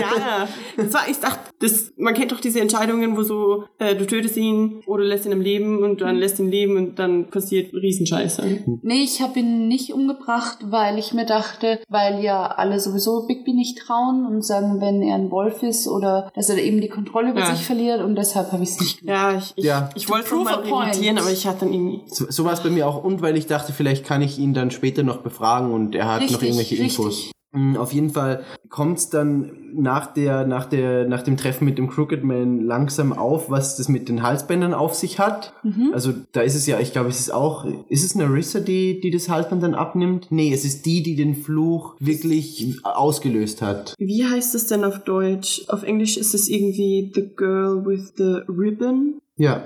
ja, 0.00 0.48
das 0.76 0.94
war, 0.94 1.08
ich 1.08 1.18
dachte, 1.18 1.38
das, 1.60 1.92
man 1.96 2.14
kennt 2.14 2.32
doch 2.32 2.40
diese 2.40 2.60
Entscheidungen, 2.60 3.16
wo 3.16 3.22
so, 3.22 3.64
äh, 3.78 3.94
du 3.94 4.06
tötest 4.06 4.36
ihn 4.36 4.82
oder 4.86 5.04
lässt 5.04 5.26
ihn 5.26 5.32
am 5.32 5.40
Leben 5.40 5.82
und 5.82 6.00
dann 6.00 6.16
lässt 6.16 6.38
ihn 6.38 6.50
leben 6.50 6.76
und 6.76 6.98
dann 6.98 7.26
passiert 7.28 7.72
Riesenscheiße. 7.74 8.42
Nee, 8.82 9.02
ich 9.04 9.20
habe 9.20 9.40
ihn 9.40 9.68
nicht 9.68 9.92
umgebracht, 9.92 10.58
weil 10.70 10.98
ich 10.98 11.12
mir 11.12 11.26
dachte, 11.26 11.80
weil 11.88 12.22
ja 12.22 12.46
alle 12.46 12.80
sowieso 12.80 13.26
Bigby 13.26 13.52
nicht 13.52 13.78
trauen 13.78 14.26
und 14.26 14.42
sagen, 14.44 14.80
wenn 14.80 15.02
er 15.02 15.16
ein 15.16 15.30
Wolf 15.30 15.62
ist 15.62 15.86
oder 15.88 16.30
dass 16.34 16.48
er 16.48 16.56
eben 16.58 16.80
die 16.80 16.88
Kontrolle 16.88 17.30
über 17.30 17.40
Ja. 17.40 17.54
sich 17.54 17.64
verliert 17.66 18.00
und 18.02 18.16
deshalb 18.16 18.52
habe 18.52 18.62
ich 18.62 18.70
es 18.70 18.80
nicht 18.80 19.00
gemacht. 19.00 19.16
Ja, 19.16 19.36
ich, 19.38 19.52
ich, 19.56 19.64
Ja. 19.64 19.90
ich 19.94 20.08
wollte 20.08 20.24
es 20.24 20.30
Prove 20.30 20.44
mal 20.44 20.54
revidieren, 20.60 21.18
aber 21.18 21.30
ich 21.30 21.46
hatte 21.46 21.60
dann 21.66 21.72
irgendwie. 21.74 22.00
So, 22.06 22.26
so 22.28 22.44
war 22.44 22.52
es 22.54 22.62
bei 22.62 22.70
mir 22.70 22.86
auch 22.86 23.02
und 23.04 23.20
weil 23.22 23.36
ich 23.36 23.46
dachte, 23.46 23.72
vielleicht 23.72 24.04
kann 24.06 24.22
ich 24.22 24.38
ihn 24.38 24.54
dann 24.54 24.70
später 24.70 25.02
noch 25.02 25.18
befragen 25.18 25.72
und 25.72 25.94
er 25.94 26.06
hat 26.06 26.22
noch 26.22 26.28
Richtig, 26.30 26.42
irgendwelche 26.48 26.76
Infos. 26.76 27.06
richtig. 27.06 27.32
Mm, 27.32 27.39
Auf 27.52 27.92
jeden 27.92 28.10
Fall 28.10 28.44
kommt's 28.68 29.10
dann 29.10 29.50
nach 29.74 30.12
der, 30.12 30.46
nach 30.46 30.66
der, 30.66 31.06
nach 31.08 31.22
dem 31.22 31.36
Treffen 31.36 31.64
mit 31.64 31.78
dem 31.78 31.88
Crooked 31.88 32.22
Man 32.22 32.60
langsam 32.60 33.12
auf, 33.12 33.50
was 33.50 33.76
das 33.76 33.88
mit 33.88 34.08
den 34.08 34.22
Halsbändern 34.22 34.72
auf 34.72 34.94
sich 34.94 35.18
hat. 35.18 35.52
Mhm. 35.64 35.90
Also 35.92 36.12
da 36.30 36.42
ist 36.42 36.54
es 36.54 36.66
ja, 36.66 36.78
ich 36.78 36.92
glaube, 36.92 37.08
es 37.08 37.18
ist 37.18 37.32
auch, 37.32 37.66
ist 37.88 38.04
es 38.04 38.14
Narissa, 38.14 38.60
die, 38.60 39.00
die 39.00 39.10
das 39.10 39.28
Halsband 39.28 39.64
dann 39.64 39.74
abnimmt? 39.74 40.28
Nee, 40.30 40.52
es 40.52 40.64
ist 40.64 40.86
die, 40.86 41.02
die 41.02 41.16
den 41.16 41.34
Fluch 41.34 41.96
wirklich 41.98 42.78
ausgelöst 42.84 43.62
hat. 43.62 43.94
Wie 43.98 44.24
heißt 44.24 44.54
es 44.54 44.68
denn 44.68 44.84
auf 44.84 45.00
Deutsch? 45.00 45.64
Auf 45.68 45.82
Englisch 45.82 46.16
ist 46.16 46.34
es 46.34 46.48
irgendwie 46.48 47.10
The 47.12 47.30
Girl 47.34 47.84
with 47.84 48.12
the 48.16 48.42
Ribbon. 48.48 49.20
Ja. 49.36 49.64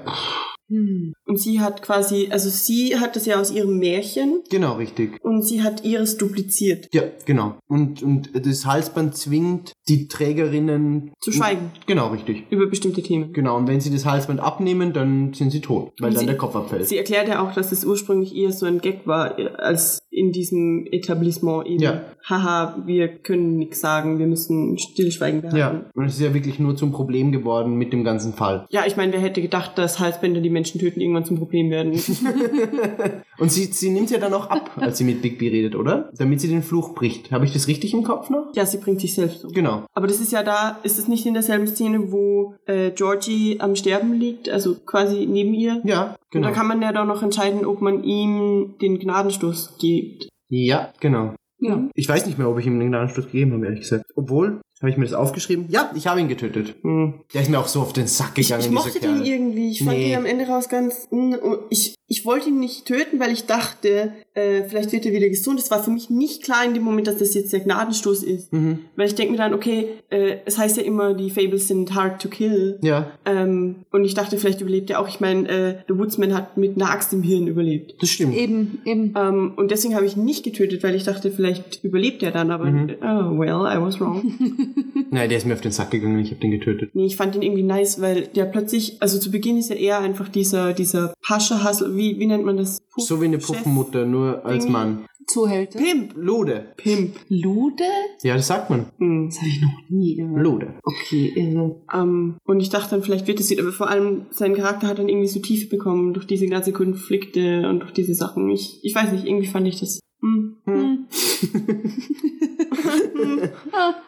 Und 0.69 1.39
sie 1.39 1.61
hat 1.61 1.83
quasi, 1.83 2.29
also 2.31 2.49
sie 2.49 2.99
hat 2.99 3.17
das 3.17 3.27
ja 3.27 3.41
aus 3.41 3.51
ihrem 3.51 3.79
Märchen 3.79 4.43
genau, 4.51 4.75
richtig. 4.77 5.23
und 5.23 5.47
sie 5.47 5.63
hat 5.63 5.85
ihres 5.85 6.17
dupliziert. 6.17 6.89
Ja, 6.93 7.03
genau. 7.27 7.59
Und, 7.69 8.03
und 8.03 8.31
das 8.35 8.65
Halsband 8.65 9.17
zwingt 9.17 9.73
die 9.89 10.09
Trägerinnen 10.09 11.13
Zu 11.21 11.31
schweigen. 11.33 11.71
Genau, 11.87 12.09
richtig. 12.09 12.45
Über 12.51 12.67
bestimmte 12.67 13.03
Themen. 13.03 13.33
Genau, 13.35 13.57
und 13.57 13.69
wenn 13.69 13.81
sie 13.81 13.91
das 13.91 14.07
Halsband 14.07 14.41
abnehmen, 14.41 14.93
dann 14.95 15.35
sind 15.35 15.51
sie 15.51 15.61
tot, 15.61 15.93
weil 16.01 16.09
Und 16.09 16.15
dann 16.15 16.21
sie- 16.21 16.27
der 16.27 16.37
Kopf 16.39 16.57
abfällt. 16.57 16.89
Sie 16.89 16.97
erklärt 16.97 17.29
ja 17.29 17.43
auch, 17.47 17.53
dass 17.55 17.71
es 17.73 17.85
ursprünglich 17.85 18.35
eher 18.35 18.53
so 18.53 18.65
ein 18.67 18.81
Gag 18.81 19.07
war, 19.07 19.37
als 19.59 19.99
in 20.11 20.33
diesem 20.33 20.87
Etablissement 20.91 21.67
eben. 21.67 21.83
Ja. 21.83 22.01
Haha, 22.27 22.83
wir 22.87 23.09
können 23.09 23.59
nichts 23.59 23.81
sagen, 23.81 24.19
wir 24.19 24.27
müssen 24.27 24.79
Stillschweigen 24.79 25.43
behalten. 25.43 25.59
ja, 25.59 25.85
und 25.95 26.05
es 26.07 26.15
ist 26.15 26.21
ja 26.21 26.33
wirklich 26.33 26.59
nur 26.59 26.77
zum 26.77 26.91
Problem 26.93 27.33
geworden 27.33 27.75
mit 27.75 27.93
dem 27.93 28.05
ganzen 28.05 28.33
Fall. 28.33 28.67
Ja, 28.71 28.85
ich 28.87 28.97
meine, 28.97 29.13
wer 29.13 29.21
hätte 29.21 29.43
gedacht, 29.43 29.73
dass 29.77 29.99
Halsbänder, 29.99 30.41
die 30.41 30.49
Menschen 30.51 30.81
töten, 30.81 31.01
irgendwann 31.01 31.25
zum 31.27 31.37
Problem 31.39 31.69
werden. 31.71 31.93
Und 33.39 33.51
sie, 33.51 33.65
sie 33.65 33.91
nimmt 33.91 34.11
ja 34.11 34.19
dann 34.19 34.33
auch 34.33 34.49
ab, 34.49 34.71
als 34.77 34.99
sie 34.99 35.05
mit 35.05 35.21
Bigby 35.23 35.49
redet, 35.49 35.75
oder? 35.75 36.11
Damit 36.17 36.41
sie 36.41 36.49
den 36.49 36.63
Fluch 36.63 36.95
bricht. 36.95 37.33
Habe 37.33 37.45
ich 37.45 37.53
das 37.53 37.67
richtig 37.69 37.93
im 37.93 38.05
Kopf 38.05 38.31
noch? 38.31 38.47
ja, 38.55 38.65
sie 38.65 38.79
bringt 38.79 39.01
sich 39.01 39.15
selbst 39.15 39.45
um. 39.45 39.53
Genau. 39.53 39.74
Aber 39.93 40.07
das 40.07 40.21
ist 40.21 40.33
ja 40.33 40.43
da, 40.43 40.79
ist 40.83 40.99
es 40.99 41.09
nicht 41.09 41.27
in 41.27 41.35
derselben 41.35 41.67
Szene, 41.67 42.13
wo 42.13 42.55
äh, 42.67 42.91
Georgie 42.91 43.59
am 43.61 43.77
Sterben 43.77 44.15
liegt, 44.15 44.49
also 44.49 44.75
quasi 44.87 45.27
neben 45.27 45.55
ihr? 45.55 45.81
Ja, 45.85 46.03
Und 46.11 46.17
genau. 46.31 46.49
da 46.49 46.55
kann 46.55 46.67
man 46.67 46.81
ja 46.83 46.93
dann 46.93 47.09
noch 47.09 47.23
entscheiden, 47.23 47.65
ob 47.67 47.81
man 47.81 48.05
ihm 48.05 48.75
den 48.81 48.99
Gnadenstoß 48.99 49.75
gibt. 49.79 50.29
Ja, 50.49 50.93
genau. 51.01 51.35
Ja. 51.61 51.89
Ich 51.95 52.09
weiß 52.09 52.27
nicht 52.27 52.37
mehr, 52.39 52.49
ob 52.51 52.59
ich 52.59 52.67
ihm 52.67 52.79
den 52.79 52.89
Gnadenstoß 52.89 53.27
gegeben 53.27 53.53
habe, 53.55 53.65
ehrlich 53.67 53.81
gesagt. 53.81 54.05
Obwohl, 54.17 54.61
habe 54.81 54.91
ich 54.91 54.97
mir 54.99 55.05
das 55.05 55.15
aufgeschrieben? 55.15 55.67
Ja, 55.69 55.91
ich 55.95 56.07
habe 56.07 56.21
ihn 56.21 56.29
getötet. 56.29 56.75
Hm. 56.83 57.15
Der 57.33 57.41
ist 57.43 57.49
mir 57.51 57.59
auch 57.59 57.69
so 57.69 57.81
auf 57.81 57.93
den 57.95 58.07
Sack 58.07 58.33
Ich, 58.37 58.49
gegangen, 58.49 58.61
ich 58.61 58.69
dieser 58.69 58.81
mochte 58.81 58.99
Kerl. 59.01 59.15
den 59.19 59.25
irgendwie. 59.25 59.71
Ich 59.71 59.79
fand 59.83 59.97
Nee. 59.97 60.09
den 60.11 60.19
am 60.19 60.27
Ende 60.27 60.47
raus 60.47 60.69
ganz. 60.69 61.07
hm, 61.11 61.33
und 61.41 61.61
Ich, 61.71 61.95
ich 62.15 62.25
wollte 62.25 62.49
ihn 62.51 62.61
nicht 62.61 62.87
töten, 62.87 63.19
weil 63.19 63.33
ich 63.33 63.47
dachte, 63.47 64.13
äh, 64.35 64.63
vielleicht 64.69 64.93
wird 64.93 65.05
er 65.05 65.13
wieder 65.13 65.29
gesund. 65.29 65.59
Es 65.59 65.71
war 65.73 65.83
für 65.83 65.91
mich 65.91 66.11
nicht 66.11 66.43
klar 66.45 66.65
in 66.65 66.75
dem 66.75 66.83
Moment, 66.85 67.07
dass 67.09 67.17
das 67.19 67.35
jetzt 67.35 67.53
der 67.53 67.61
Gnadenstoß 67.61 68.23
ist. 68.23 68.53
Mhm. 68.53 68.81
Weil 68.95 69.07
ich 69.09 69.15
denke 69.17 69.33
mir 69.33 69.39
dann, 69.39 69.53
okay, 69.55 69.89
äh, 70.11 70.37
es 70.45 70.57
heißt 70.59 70.77
ja 70.77 70.85
immer, 70.85 71.15
die 71.15 71.31
Fables 71.31 71.67
sind 71.69 71.93
hard 71.95 72.23
to 72.23 72.29
kill. 72.29 72.79
Ja, 72.83 73.11
Ähm, 73.25 73.77
und 73.91 74.05
ich 74.05 74.15
dachte, 74.15 74.39
vielleicht 74.39 74.61
überlebt 74.61 74.91
er 74.91 75.01
auch. 75.01 75.09
Ich 75.09 75.19
meine, 75.19 75.49
äh, 75.49 75.75
The 75.89 75.99
Woodsman 75.99 76.35
hat 76.35 76.57
mit 76.57 76.77
einer 76.77 76.91
Axt 76.91 77.13
im 77.13 77.23
Hirn 77.23 77.49
überlebt. 77.49 77.95
das 78.01 78.11
stimmt. 78.11 78.37
Eben, 78.37 78.81
eben. 78.85 79.13
Ähm, 79.17 79.53
und 79.57 79.71
deswegen 79.73 79.95
habe 79.97 80.07
ich 80.07 80.17
ihn 80.17 80.25
nicht 80.25 80.45
getötet, 80.45 80.83
weil 80.85 80.95
ich 80.95 81.03
dachte, 81.05 81.31
vielleicht 81.33 81.83
überlebt 81.83 82.23
er 82.23 82.31
dann. 82.31 82.51
Aber, 82.53 82.67
Mhm. 82.67 82.91
oh, 83.03 83.39
well, 83.41 83.67
I 83.67 83.81
was 83.81 84.01
wrong. 84.01 84.23
Nein, 85.11 85.29
der 85.29 85.39
ist 85.39 85.47
mir 85.47 85.55
auf 85.55 85.61
den 85.61 85.73
Sack 85.73 85.91
gegangen, 85.91 86.19
ich 86.21 86.31
habe 86.31 86.41
den 86.41 86.51
getötet. 86.51 86.91
Nee, 86.95 87.07
ich 87.07 87.17
fand 87.17 87.35
ihn 87.35 87.43
irgendwie 87.43 87.63
nice, 87.63 88.01
weil 88.01 88.23
der 88.35 88.45
plötzlich, 88.45 88.97
also 89.01 89.19
zu 89.19 89.31
Beginn 89.31 89.57
ist 89.59 89.71
er 89.71 89.79
eher 89.79 90.01
einfach 90.01 90.29
dieser, 90.29 90.73
dieser 90.73 91.15
Pascha-Hustle, 91.27 91.97
wie, 91.97 92.04
wie 92.19 92.27
nennt 92.27 92.45
man 92.45 92.57
das? 92.57 92.81
Puff- 92.93 93.05
So 93.07 93.21
wie 93.21 93.27
eine 93.27 93.41
Chef? 93.41 93.49
Puffenmutter, 93.59 94.05
nur 94.07 94.45
als 94.45 94.65
Ding. 94.65 94.73
Mann. 94.73 95.05
Zuhälter. 95.27 95.79
Pimp. 95.79 96.13
Lode. 96.17 96.67
Pimp. 96.77 97.15
Lude? 97.29 97.83
Ja, 98.23 98.37
das 98.37 98.47
sagt 98.47 98.69
man. 98.69 98.87
Hm. 98.99 99.29
Das 99.31 99.39
habe 99.39 99.49
ich 99.49 99.63
noch 99.63 99.71
nie 99.89 100.17
gehört. 100.17 100.43
Lode. 100.43 100.75
Okay, 100.83 101.33
irre. 101.35 101.77
Ähm, 101.95 102.37
und 102.45 102.61
ich 102.61 102.69
dachte 102.69 102.91
dann, 102.91 103.03
vielleicht 103.03 103.27
wird 103.27 103.41
es 103.41 103.49
wieder, 103.49 103.63
aber 103.63 103.73
vor 103.73 103.89
allem 103.89 104.27
sein 104.31 104.55
Charakter 104.55 104.87
hat 104.87 104.99
dann 104.99 105.09
irgendwie 105.09 105.29
so 105.29 105.41
Tiefe 105.41 105.69
bekommen 105.71 106.13
durch 106.13 106.27
diese 106.27 106.47
ganze 106.47 106.73
Konflikte 106.73 107.67
und 107.69 107.81
durch 107.81 107.93
diese 107.95 108.15
Sachen. 108.15 108.51
Ich, 108.51 108.81
ich 108.83 108.95
weiß 108.95 109.13
nicht, 109.13 109.25
irgendwie 109.27 109.47
fand 109.47 109.67
ich 109.67 109.81
das. 109.81 109.99
Hm. 110.21 110.57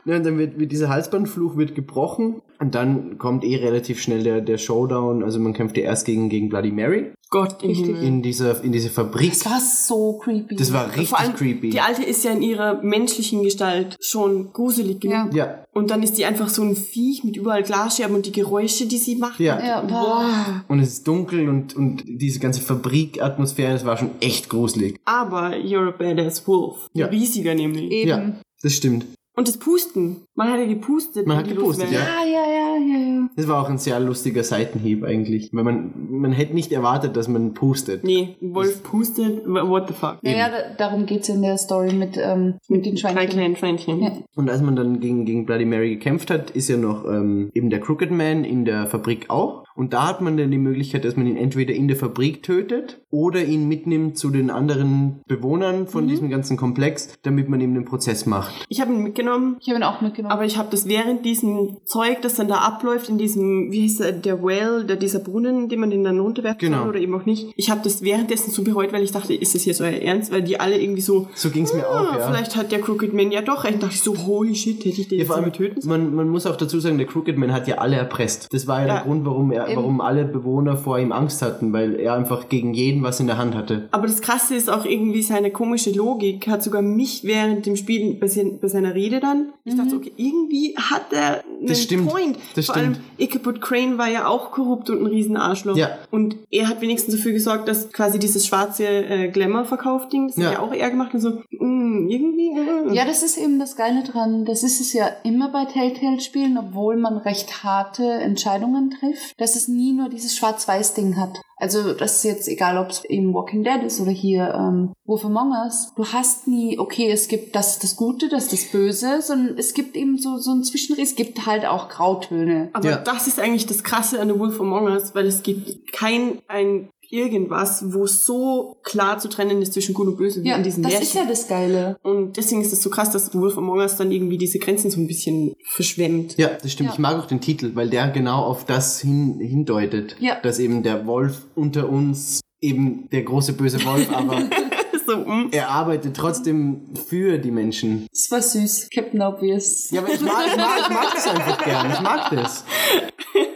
Ja, 0.05 0.17
und 0.17 0.25
dann 0.27 0.39
wird, 0.39 0.59
wird 0.59 0.73
dieser 0.73 0.89
Halsbandfluch 0.89 1.57
wird 1.57 1.75
gebrochen 1.75 2.41
und 2.61 2.75
dann 2.75 3.19
kommt 3.19 3.45
eh 3.45 3.57
relativ 3.57 4.01
schnell 4.01 4.23
der, 4.23 4.41
der 4.41 4.59
Showdown. 4.59 5.23
Also 5.23 5.39
man 5.41 5.53
kämpft 5.53 5.77
ja 5.77 5.85
erst 5.85 6.07
gegen, 6.07 6.29
gegen 6.29 6.49
Bloody 6.49 6.71
Mary 6.71 7.13
Gott 7.37 7.63
im. 7.63 7.71
Himmel. 7.71 8.03
in 8.03 8.23
dieser, 8.23 8.63
in 8.65 8.73
dieser 8.73 8.91
Fabrik. 8.91 9.31
Das 9.33 9.45
war 9.45 9.61
so 9.61 10.19
creepy. 10.19 10.57
Das 10.57 10.73
war 10.73 10.89
richtig 10.89 11.09
Vor 11.11 11.21
allem, 11.21 11.35
creepy. 11.35 11.71
die 11.71 11.81
Alte 11.81 12.03
ist 12.03 12.25
ja 12.25 12.33
in 12.33 12.43
ihrer 12.43 12.83
menschlichen 12.83 13.43
Gestalt 13.43 13.97
schon 14.01 14.53
gruselig 14.53 15.01
genug. 15.01 15.35
Ja. 15.35 15.47
ja, 15.47 15.65
Und 15.73 15.91
dann 15.91 16.03
ist 16.03 16.17
die 16.19 16.25
einfach 16.25 16.49
so 16.49 16.63
ein 16.63 16.75
Viech 16.77 17.25
mit 17.25 17.37
überall 17.37 17.63
Glasscherben 17.63 18.17
und 18.17 18.27
die 18.27 18.33
Geräusche, 18.33 18.87
die 18.87 18.99
sie 18.99 19.17
macht. 19.17 19.39
ja. 19.41 19.59
ja, 19.65 19.81
boah. 19.83 19.87
Boah. 19.89 20.65
Und 20.69 20.81
es 20.81 20.89
ist 20.89 21.09
dunkel 21.09 21.49
und, 21.49 21.77
und 21.77 22.05
diese 22.07 22.39
ganze 22.39 22.61
Fabrikatmosphäre, 22.61 23.73
das 23.73 23.85
war 23.85 23.97
schon 23.97 24.11
echt 24.21 24.49
gruselig. 24.49 24.99
Aber 25.05 25.51
you're 25.57 25.89
a 25.89 25.91
badass 25.91 26.47
wolf. 26.47 26.89
Ja. 26.95 27.07
Riesiger 27.07 27.55
nämlich. 27.55 27.91
Eben. 27.91 28.09
Ja, 28.09 28.33
das 28.63 28.73
stimmt. 28.73 29.07
Und 29.37 29.49
das 29.49 29.59
Pusten. 29.59 30.23
Man 30.35 30.51
hat 30.51 30.61
ja 30.61 30.67
gepustet. 30.67 31.27
Man 31.27 31.37
hat 31.37 31.47
die 31.47 31.55
gepustet. 31.55 31.89
Ah, 31.93 32.25
ja, 32.25 32.51
ja, 32.51 32.77
ja, 32.79 32.99
ja. 32.99 33.29
Das 33.37 33.47
war 33.49 33.63
auch 33.63 33.69
ein 33.69 33.77
sehr 33.77 34.01
lustiger 34.01 34.43
Seitenhieb 34.43 35.05
eigentlich. 35.05 35.51
Weil 35.53 35.65
man, 35.65 35.93
man 36.11 36.33
hätte 36.33 36.55
nicht 36.55 36.73
erwartet, 36.73 37.17
dass 37.17 37.29
man 37.29 37.53
pustet. 37.53 38.03
Nee, 38.03 38.37
Wolf 38.41 38.83
pustet. 38.83 39.47
What 39.47 39.89
the 39.89 39.95
fuck? 39.95 40.19
Naja, 40.23 40.49
da, 40.49 40.75
darum 40.89 41.05
geht's 41.05 41.29
in 41.29 41.43
der 41.43 41.59
Story 41.59 41.93
mit, 41.93 42.17
ähm, 42.17 42.55
mit 42.69 42.87
den 42.87 42.97
Drei 42.97 43.13
Schweinchen. 43.13 43.29
kleinen 43.29 43.57
Schweinchen. 43.57 44.03
Ja. 44.03 44.13
Und 44.35 44.49
als 44.49 44.63
man 44.63 44.75
dann 44.75 45.01
gegen, 45.01 45.27
gegen 45.27 45.45
Bloody 45.45 45.67
Mary 45.67 45.91
gekämpft 45.91 46.31
hat, 46.31 46.51
ist 46.53 46.69
ja 46.69 46.79
noch 46.79 47.05
ähm, 47.05 47.51
eben 47.53 47.69
der 47.69 47.81
Crooked 47.81 48.11
Man 48.11 48.45
in 48.45 48.65
der 48.65 48.87
Fabrik 48.87 49.29
auch. 49.29 49.65
Und 49.75 49.93
da 49.93 50.09
hat 50.09 50.23
man 50.23 50.39
dann 50.39 50.51
die 50.51 50.57
Möglichkeit, 50.59 51.05
dass 51.05 51.17
man 51.17 51.27
ihn 51.27 51.37
entweder 51.37 51.75
in 51.75 51.87
der 51.87 51.99
Fabrik 51.99 52.43
tötet 52.43 53.03
oder 53.11 53.45
ihn 53.45 53.69
mitnimmt 53.69 54.17
zu 54.17 54.31
den 54.31 54.49
anderen 54.49 55.21
Bewohnern 55.29 55.87
von 55.87 56.09
diesem 56.09 56.31
ganzen 56.31 56.57
Komplex, 56.57 57.13
damit 57.23 57.51
man 57.51 57.61
ihm 57.61 57.75
den 57.75 57.85
Prozess 57.85 58.25
macht. 58.25 58.65
Ich 58.71 58.81
habe 58.81 58.95
ihn 58.95 59.13
mitgenommen. 59.27 59.57
Ich 59.61 59.69
habe 59.69 59.79
ihn 59.79 59.83
auch 59.83 60.01
mitgenommen. 60.01 60.33
Aber 60.33 60.45
ich 60.45 60.57
habe 60.59 60.69
das 60.71 60.89
während 60.89 61.25
diesem 61.25 61.77
Zeug, 61.85 62.23
das 62.23 62.35
dann 62.35 62.49
da 62.49 62.57
abläuft, 62.57 63.09
in 63.09 63.19
diesem, 63.19 63.71
wie 63.73 63.81
hieß 63.81 63.99
der, 63.99 64.13
der 64.13 64.43
Well, 64.43 64.85
der, 64.85 64.97
dieser 64.97 65.19
Brunnen, 65.19 65.69
den 65.69 65.81
man 65.81 65.91
den 65.91 66.05
dann 66.05 66.21
runterwerfen 66.21 66.59
Genau. 66.59 66.79
kann 66.81 66.89
oder 66.89 66.99
eben 66.99 67.15
auch 67.15 67.27
nicht. 67.27 67.49
Ich 67.57 67.71
habe 67.71 67.81
das 67.85 68.03
währenddessen 68.03 68.51
so 68.51 68.63
bereut, 68.63 68.93
weil 68.93 69.03
ich 69.03 69.13
dachte, 69.13 69.35
ist 69.35 69.55
das 69.55 69.65
jetzt 69.65 69.81
euer 69.81 69.91
Ernst? 70.01 70.33
Weil 70.33 70.43
die 70.43 70.59
alle 70.61 70.81
irgendwie 70.81 71.03
so, 71.03 71.29
So 71.35 71.51
ging's 71.51 71.73
mir 71.75 71.87
ah, 71.87 72.01
auch, 72.13 72.19
ja. 72.19 72.27
vielleicht 72.29 72.57
hat 72.57 72.73
der 72.73 72.81
Crooked 72.81 73.13
Man 73.15 73.31
ja 73.31 73.43
doch 73.43 73.65
recht. 73.65 73.83
Dachte 73.83 73.95
ich 73.95 74.03
so, 74.03 74.17
holy 74.17 74.55
shit, 74.55 74.79
hätte 74.85 75.01
ich 75.01 75.09
den 75.09 75.19
Ja, 75.19 75.25
jetzt 75.25 75.29
vor 75.33 75.37
allem, 75.37 75.53
töten 75.53 75.81
sollen? 75.81 76.05
man, 76.07 76.15
man 76.15 76.29
muss 76.29 76.47
auch 76.47 76.57
dazu 76.57 76.81
sagen, 76.81 76.99
der 76.99 77.07
Crooked 77.07 77.37
Man 77.37 77.53
hat 77.53 77.69
ja 77.69 77.77
alle 77.79 77.97
erpresst. 77.97 78.49
Das 78.53 78.67
war 78.67 78.81
ja, 78.83 78.87
Ja. 78.87 78.95
der 78.95 79.03
Grund, 79.05 79.25
warum, 79.27 79.51
er, 79.53 79.67
Eben. 79.69 79.77
warum 79.77 80.01
alle 80.01 80.25
Bewohner 80.25 80.77
vor 80.77 80.99
ihm 80.99 81.13
Angst 81.13 81.43
hatten, 81.43 81.73
weil 81.73 81.97
er 81.99 82.15
einfach 82.15 82.49
gegen 82.49 82.75
jeden 82.75 83.03
was 83.03 83.21
in 83.21 83.27
der 83.27 83.39
Hand 83.39 83.55
hatte. 83.55 83.89
Aber 83.91 84.07
das 84.07 84.21
Krasse 84.21 84.55
ist 84.55 84.71
auch 84.71 84.85
irgendwie 84.85 85.23
seine 85.23 85.51
komische 85.51 85.91
Logik, 85.91 86.49
hat 86.49 86.63
sogar 86.63 86.83
mich 86.83 87.25
während 87.25 87.67
dem 87.67 87.77
Spiel 87.77 88.15
bei, 88.15 88.27
sein, 88.29 88.59
bei 88.61 88.69
seiner 88.69 88.95
Rede 88.95 89.16
dann, 89.21 89.53
ich 89.65 89.75
dachte 89.77 89.91
so, 89.91 89.97
okay, 89.97 90.13
irgendwie 90.17 90.77
hat 90.77 91.13
er 91.13 91.45
einen 91.45 91.67
Das 91.67 91.83
stimmt, 91.83 92.09
Point. 92.09 92.39
das 92.55 92.67
Vor 92.67 92.75
stimmt. 92.77 92.97
allem 92.97 93.05
Ichabod 93.19 93.61
Crane 93.61 93.99
war 93.99 94.09
ja 94.09 94.27
auch 94.27 94.51
korrupt 94.53 94.91
und 94.91 95.01
ein 95.03 95.07
Riesenarschloch. 95.07 95.77
Ja. 95.77 95.99
Und 96.11 96.37
er 96.51 96.69
hat 96.69 96.81
wenigstens 96.81 97.15
dafür 97.17 97.33
gesorgt, 97.33 97.69
dass 97.69 97.91
quasi 97.93 98.19
dieses 98.19 98.47
schwarze 98.47 98.85
äh, 98.87 99.29
Glamour-Verkauf-Ding, 99.29 100.29
das 100.29 100.37
Ja. 100.37 100.47
hat 100.47 100.53
ja 100.55 100.61
auch 100.61 100.73
er 100.73 100.91
gemacht 100.91 101.15
und 101.15 101.21
so, 101.21 101.31
mm, 101.51 102.09
irgendwie. 102.09 102.51
mm. 102.55 102.93
Ja, 102.93 103.05
das 103.05 103.23
ist 103.23 103.37
eben 103.39 103.59
das 103.59 103.77
Geile 103.77 104.03
dran. 104.03 104.45
Das 104.45 104.63
ist 104.63 104.81
es 104.81 104.93
ja 104.93 105.09
immer 105.25 105.51
bei 105.51 105.65
Telltale-Spielen, 105.65 106.59
obwohl 106.59 106.97
man 106.97 107.17
recht 107.19 107.65
harte 107.65 108.05
Entscheidungen 108.05 108.91
trifft, 108.91 109.41
dass 109.41 109.57
es 109.57 109.69
nie 109.69 109.93
nur 109.93 110.09
dieses 110.09 110.37
Schwarz-Weiß-Ding 110.37 111.17
hat. 111.17 111.41
Also 111.59 111.95
das 111.95 112.17
ist 112.17 112.25
jetzt 112.25 112.49
egal, 112.49 112.77
ob 112.77 112.91
es 112.91 113.05
eben 113.07 113.33
Walking 113.33 113.65
Dead 113.65 113.83
ist 113.83 113.99
oder 114.01 114.11
hier 114.11 114.53
ähm, 114.55 114.93
Wolf 115.07 115.25
Among 115.25 115.53
Us. 115.53 115.93
Du 115.97 116.05
hast 116.05 116.47
nie, 116.47 116.79
okay, 116.79 117.11
es 117.11 117.29
gibt 117.29 117.57
das 117.57 117.73
ist 117.73 117.83
das 117.83 117.97
Gute, 117.97 118.29
das 118.29 118.45
ist 118.45 118.53
das 118.53 118.65
Böse, 118.73 119.23
sondern 119.23 119.57
es 119.57 119.73
gibt 119.73 119.97
eben 119.97 120.19
so, 120.19 120.37
so 120.37 120.53
ein 120.53 120.65
Zwischenriss. 120.65 121.11
Es 121.11 121.17
gibt 121.17 121.47
halt 121.47 121.65
auch 121.65 121.89
Grautöne. 121.89 122.69
Aber 122.75 122.91
Ja. 122.91 122.97
das 122.99 123.27
ist 123.27 123.41
eigentlich 123.41 123.67
das 123.67 123.83
Krasse 123.83 124.21
an 124.21 124.29
The 124.29 124.39
Wolf 124.39 124.61
Among 124.61 124.85
Us, 124.89 125.15
weil 125.15 125.27
es 125.27 125.43
gibt 125.43 125.93
kein 125.93 126.41
ein 126.49 126.91
irgendwas, 127.11 127.93
wo 127.93 128.07
so 128.07 128.77
klar 128.83 129.19
zu 129.19 129.29
trennen 129.29 129.63
ist 129.63 129.73
zwischen 129.73 129.95
Gut 129.95 130.09
und 130.09 130.17
Böse 130.17 130.43
wie 130.43 130.49
Ja, 130.49 130.57
in 130.57 130.63
diesem 130.63 130.83
das 130.83 130.93
Märchen. 130.93 131.09
ist 131.09 131.15
ja 131.15 131.25
das 131.27 131.49
Geile. 131.49 131.97
Und 132.03 132.37
deswegen 132.37 132.63
ist 132.63 132.73
es 132.73 132.83
so 132.83 132.91
krass, 132.91 133.11
dass 133.11 133.27
The 133.27 133.39
Wolf 133.39 133.57
Among 133.59 133.79
Us 133.79 133.97
dann 133.97 134.11
irgendwie 134.11 134.39
diese 134.39 134.59
Grenzen 134.59 134.91
so 134.91 135.01
ein 135.01 135.07
bisschen 135.07 135.55
verschwemmt. 135.65 136.37
Ja, 136.39 136.51
das 136.61 136.73
stimmt. 136.73 136.89
Ja. 136.89 136.93
Ich 136.95 136.99
mag 136.99 137.19
auch 137.19 137.27
den 137.27 137.41
Titel, 137.41 137.73
weil 137.75 137.91
der 137.91 138.09
genau 138.11 138.45
auf 138.45 138.65
das 138.65 139.01
hin, 139.01 139.39
hindeutet. 139.41 140.17
Ja. 140.21 140.41
Dass 140.41 140.59
eben 140.59 140.83
der 140.83 141.07
Wolf 141.07 141.43
unter 141.55 141.89
uns 141.89 142.41
eben 142.61 143.09
der 143.11 143.23
große 143.23 143.53
böse 143.53 143.85
Wolf, 143.85 144.11
aber 144.13 144.43
so, 145.07 145.19
mm. 145.19 145.49
er 145.53 145.69
arbeitet 145.69 146.17
trotzdem 146.17 146.95
für 147.09 147.39
die 147.39 147.51
Menschen. 147.51 148.07
Das 148.11 148.31
war 148.31 148.43
süß. 148.43 148.89
Captain 148.93 149.23
Obvious. 149.23 149.91
Ja, 149.91 150.01
aber 150.01 150.13
ich 150.13 150.21
mag, 150.21 150.47
ich 150.47 150.57
mag, 150.57 150.81
ich 150.81 150.89
mag 150.89 151.15
das 151.15 151.27
einfach 151.27 151.65
gern. 151.65 151.91
Ich 151.93 152.01
mag 152.01 152.31
das. 152.31 152.65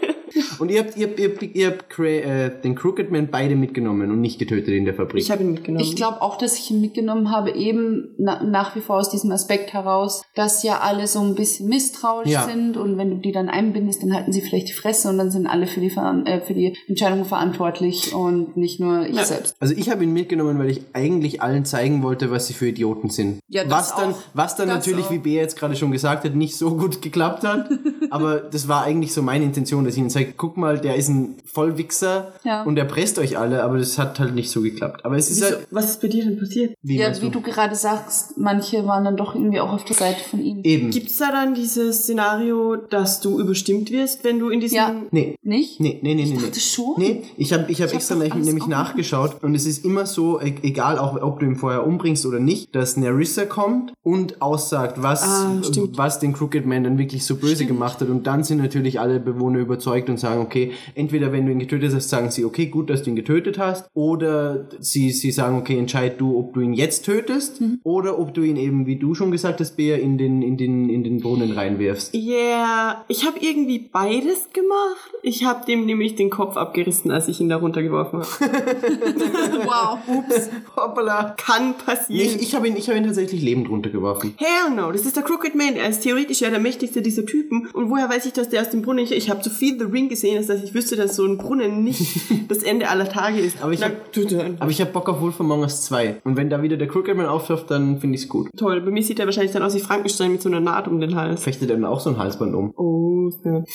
Und 0.60 0.70
ihr 0.70 0.80
habt, 0.80 0.96
ihr 0.96 1.06
habt, 1.08 1.18
ihr 1.18 1.28
habt, 1.30 1.42
ihr 1.56 1.66
habt 1.68 1.98
äh, 1.98 2.50
den 2.62 2.74
Crooked 2.74 3.10
Man 3.10 3.28
beide 3.30 3.56
mitgenommen 3.56 4.10
und 4.10 4.20
nicht 4.20 4.38
getötet 4.38 4.68
in 4.68 4.84
der 4.84 4.94
Fabrik. 4.94 5.22
Ich 5.22 5.30
habe 5.30 5.42
ihn 5.42 5.52
mitgenommen. 5.52 5.84
Ich 5.84 5.96
glaube 5.96 6.22
auch, 6.22 6.36
dass 6.38 6.58
ich 6.58 6.70
ihn 6.70 6.80
mitgenommen 6.80 7.30
habe, 7.30 7.50
eben 7.52 8.14
na, 8.18 8.42
nach 8.42 8.76
wie 8.76 8.80
vor 8.80 8.96
aus 8.98 9.10
diesem 9.10 9.30
Aspekt 9.32 9.72
heraus, 9.72 10.22
dass 10.34 10.62
ja 10.62 10.80
alle 10.80 11.06
so 11.06 11.20
ein 11.20 11.34
bisschen 11.34 11.68
misstrauisch 11.68 12.28
Ja. 12.30 12.44
sind 12.44 12.76
und 12.76 12.98
wenn 12.98 13.10
du 13.10 13.16
die 13.16 13.32
dann 13.32 13.48
einbindest, 13.48 14.02
dann 14.02 14.12
halten 14.14 14.32
sie 14.32 14.40
vielleicht 14.42 14.68
die 14.68 14.72
Fresse 14.74 15.08
und 15.08 15.18
dann 15.18 15.30
sind 15.30 15.46
alle 15.46 15.66
für 15.66 15.80
die, 15.80 15.90
Veran- 15.90 16.26
äh, 16.26 16.40
für 16.40 16.54
die 16.54 16.76
Entscheidung 16.88 17.24
verantwortlich 17.24 18.14
und 18.14 18.56
nicht 18.56 18.80
nur 18.80 19.06
ich 19.06 19.16
Ja. 19.16 19.24
selbst. 19.24 19.54
Also 19.60 19.74
ich 19.76 19.90
habe 19.90 20.04
ihn 20.04 20.12
mitgenommen, 20.12 20.58
weil 20.58 20.70
ich 20.70 20.82
eigentlich 20.92 21.42
allen 21.42 21.64
zeigen 21.64 22.02
wollte, 22.02 22.30
was 22.30 22.46
sie 22.46 22.54
für 22.54 22.68
Idioten 22.68 23.08
sind. 23.10 23.40
Ja, 23.48 23.64
das 23.64 23.72
was 23.72 23.96
dann, 23.96 24.14
was 24.34 24.56
dann 24.56 24.68
Das 24.68 24.78
natürlich, 24.78 25.06
auch. 25.06 25.10
wie 25.12 25.18
Bea 25.18 25.40
jetzt 25.40 25.58
gerade 25.58 25.74
schon 25.76 25.90
gesagt 25.90 26.24
hat, 26.24 26.34
nicht 26.34 26.56
so 26.56 26.76
gut 26.76 27.02
geklappt 27.02 27.44
hat. 27.44 27.68
aber 28.10 28.36
das 28.40 28.68
war 28.68 28.82
eigentlich 28.84 29.12
so 29.12 29.22
meine 29.22 29.44
Intention, 29.44 29.84
dass 29.84 29.94
ich 29.94 30.00
ihnen 30.00 30.10
zeige, 30.10 30.32
guck 30.36 30.49
mal, 30.56 30.78
der 30.78 30.96
ist 30.96 31.08
ein 31.08 31.36
Vollwichser 31.44 32.32
Ja. 32.44 32.62
und 32.62 32.76
er 32.78 32.84
presst 32.84 33.18
euch 33.18 33.38
alle, 33.38 33.62
aber 33.62 33.78
das 33.78 33.98
hat 33.98 34.18
halt 34.20 34.34
nicht 34.34 34.50
so 34.50 34.60
geklappt. 34.62 35.04
Aber 35.04 35.16
es 35.16 35.30
ist 35.30 35.38
Wieso, 35.42 35.56
halt, 35.56 35.66
was 35.70 35.84
ist 35.90 36.00
bei 36.00 36.08
dir 36.08 36.24
denn 36.24 36.38
passiert? 36.38 36.74
wie 36.82 36.98
Ja, 36.98 37.20
wie 37.20 37.30
du 37.30 37.40
gerade 37.40 37.74
sagst, 37.74 38.38
manche 38.38 38.86
waren 38.86 39.04
dann 39.04 39.16
doch 39.16 39.34
irgendwie 39.34 39.60
auch 39.60 39.72
auf 39.72 39.84
der 39.84 39.96
Seite 39.96 40.20
von 40.28 40.40
ihm. 40.40 40.60
Eben. 40.62 40.90
Gibt's 40.90 41.18
da 41.18 41.30
dann 41.32 41.54
dieses 41.54 42.02
Szenario, 42.02 42.76
dass 42.76 43.20
du 43.20 43.40
überstimmt 43.40 43.90
wirst, 43.90 44.24
wenn 44.24 44.38
du 44.38 44.48
in 44.50 44.60
diesem... 44.60 44.76
Ja. 44.76 44.94
Nee. 45.10 45.36
Nicht? 45.42 45.80
Nee, 45.80 45.98
nee, 46.02 46.14
nee, 46.14 46.24
nee. 46.24 46.34
dachte 46.34 46.46
nee. 46.54 46.60
schon. 46.60 46.94
Nee, 46.98 47.22
ich 47.36 47.52
habe 47.52 47.70
ich 47.70 47.80
hab 47.82 47.88
Ich 47.88 47.94
hab 47.94 47.94
extra 47.94 48.14
doch 48.16 48.34
nämlich, 48.34 48.66
nachgeschaut 48.66 49.42
und 49.42 49.54
es 49.54 49.66
ist 49.66 49.84
immer 49.84 50.06
so, 50.06 50.40
e- 50.40 50.54
egal 50.62 50.98
auch 50.98 51.20
ob 51.20 51.40
du 51.40 51.46
ihn 51.46 51.56
vorher 51.56 51.86
umbringst 51.86 52.24
oder 52.26 52.38
nicht, 52.40 52.74
dass 52.74 52.96
Narissa 52.96 53.44
kommt 53.44 53.92
und 54.02 54.40
aussagt, 54.42 55.02
was, 55.02 55.22
Ah, 55.22 55.62
stimmt. 55.62 55.98
was 55.98 56.18
den 56.20 56.32
Crooked 56.32 56.66
Man 56.66 56.84
dann 56.84 56.98
wirklich 56.98 57.24
so 57.24 57.36
böse 57.36 57.66
gemacht 57.66 58.00
hat 58.00 58.08
und 58.08 58.26
dann 58.26 58.44
sind 58.44 58.58
natürlich 58.58 59.00
alle 59.00 59.20
Bewohner 59.20 59.58
überzeugt 59.58 60.08
und 60.08 60.18
sagen, 60.18 60.39
okay, 60.40 60.72
entweder 60.94 61.32
wenn 61.32 61.46
du 61.46 61.52
ihn 61.52 61.58
getötet 61.58 61.94
hast, 61.94 62.08
sagen 62.08 62.30
sie, 62.30 62.44
okay, 62.44 62.66
gut, 62.66 62.90
dass 62.90 63.02
du 63.02 63.10
ihn 63.10 63.16
getötet 63.16 63.58
hast 63.58 63.88
oder 63.94 64.68
sie, 64.80 65.10
sie 65.10 65.30
sagen, 65.30 65.56
okay, 65.58 65.78
entscheid 65.78 66.20
du, 66.20 66.38
ob 66.38 66.54
du 66.54 66.60
ihn 66.60 66.72
jetzt 66.72 67.04
tötest 67.04 67.60
Mhm. 67.60 67.80
oder 67.84 68.18
ob 68.18 68.34
du 68.34 68.42
ihn 68.42 68.56
eben, 68.56 68.86
wie 68.86 68.96
du 68.96 69.14
schon 69.14 69.30
gesagt 69.30 69.60
hast, 69.60 69.76
Bea, 69.76 69.96
in 69.96 70.18
den, 70.18 70.42
in 70.42 70.56
den, 70.56 70.88
in 70.88 71.04
den 71.04 71.20
Brunnen 71.20 71.52
reinwirfst. 71.52 72.14
Yeah, 72.14 73.04
ich 73.08 73.26
habe 73.26 73.38
irgendwie 73.40 73.78
beides 73.78 74.48
gemacht. 74.52 75.10
Ich 75.22 75.44
habe 75.44 75.64
dem 75.66 75.86
nämlich 75.86 76.14
den 76.16 76.30
Kopf 76.30 76.56
abgerissen, 76.56 77.10
als 77.10 77.28
ich 77.28 77.40
ihn 77.40 77.48
da 77.48 77.56
runtergeworfen 77.56 78.20
habe. 78.20 78.30
Wow. 79.64 79.98
Ups, 80.06 80.48
Hoppala. 80.76 81.34
kann 81.36 81.74
passieren. 81.74 82.26
ich, 82.36 82.42
ich 82.42 82.54
habe 82.54 82.68
ihn, 82.68 82.76
ich 82.76 82.88
hab 82.88 82.96
ihn 82.96 83.04
tatsächlich 83.04 83.42
lebend 83.42 83.68
runtergeworfen. 83.68 84.34
Hell 84.36 84.74
no, 84.74 84.90
das 84.92 85.02
ist 85.06 85.16
der 85.16 85.22
Crooked 85.22 85.54
Man. 85.54 85.76
Er 85.76 85.88
ist 85.88 86.02
theoretisch 86.02 86.40
ja 86.40 86.50
der 86.50 86.58
mächtigste 86.60 87.02
dieser 87.02 87.26
Typen. 87.26 87.68
Und 87.72 87.90
woher 87.90 88.08
weiß 88.08 88.26
ich, 88.26 88.32
dass 88.32 88.48
der 88.48 88.62
aus 88.62 88.70
dem 88.70 88.82
Brunnen... 88.82 89.04
Ich, 89.04 89.12
ich 89.12 89.30
habe 89.30 89.42
so 89.42 89.50
viel 89.50 89.78
The 89.78 89.84
Ring 89.84 90.08
gesehen, 90.08 90.19
als 90.36 90.46
dass 90.46 90.62
ich 90.62 90.74
wüsste, 90.74 90.96
dass 90.96 91.16
so 91.16 91.24
ein 91.24 91.38
Brunnen 91.38 91.82
nicht 91.84 92.20
das 92.48 92.58
Ende 92.62 92.88
aller 92.88 93.08
Tage 93.08 93.38
ist. 93.40 93.62
Aber 93.62 93.72
ich 93.72 93.80
Na, 93.80 93.86
hab- 93.86 94.12
er 94.12 94.70
ich 94.70 94.80
habe 94.80 94.90
Bock 94.92 95.08
auf 95.08 95.20
Wolf 95.20 95.40
Among 95.40 95.60
Us 95.60 95.82
2. 95.86 96.20
Und 96.24 96.36
wenn 96.36 96.50
da 96.50 96.62
wieder 96.62 96.76
der 96.76 96.88
Crookedman 96.88 97.26
auftaucht, 97.26 97.70
dann 97.70 97.98
finde 98.00 98.16
ich's 98.16 98.28
gut. 98.28 98.48
Toll. 98.56 98.80
Bei 98.80 98.90
mir 98.90 99.02
sieht 99.02 99.18
er 99.18 99.26
wahrscheinlich 99.26 99.52
dann 99.52 99.62
aus 99.62 99.74
wie 99.74 99.80
Frankenstein 99.80 100.32
mit 100.32 100.42
so 100.42 100.48
einer 100.48 100.60
Naht 100.60 100.88
um 100.88 101.00
den 101.00 101.14
Hals. 101.16 101.42
Fechtet 101.44 101.70
dann 101.70 101.84
auch 101.84 102.00
so 102.00 102.10
ein 102.10 102.18
Halsband 102.18 102.54
um. 102.54 102.72
Oh, 102.76 103.30
ja. 103.44 103.62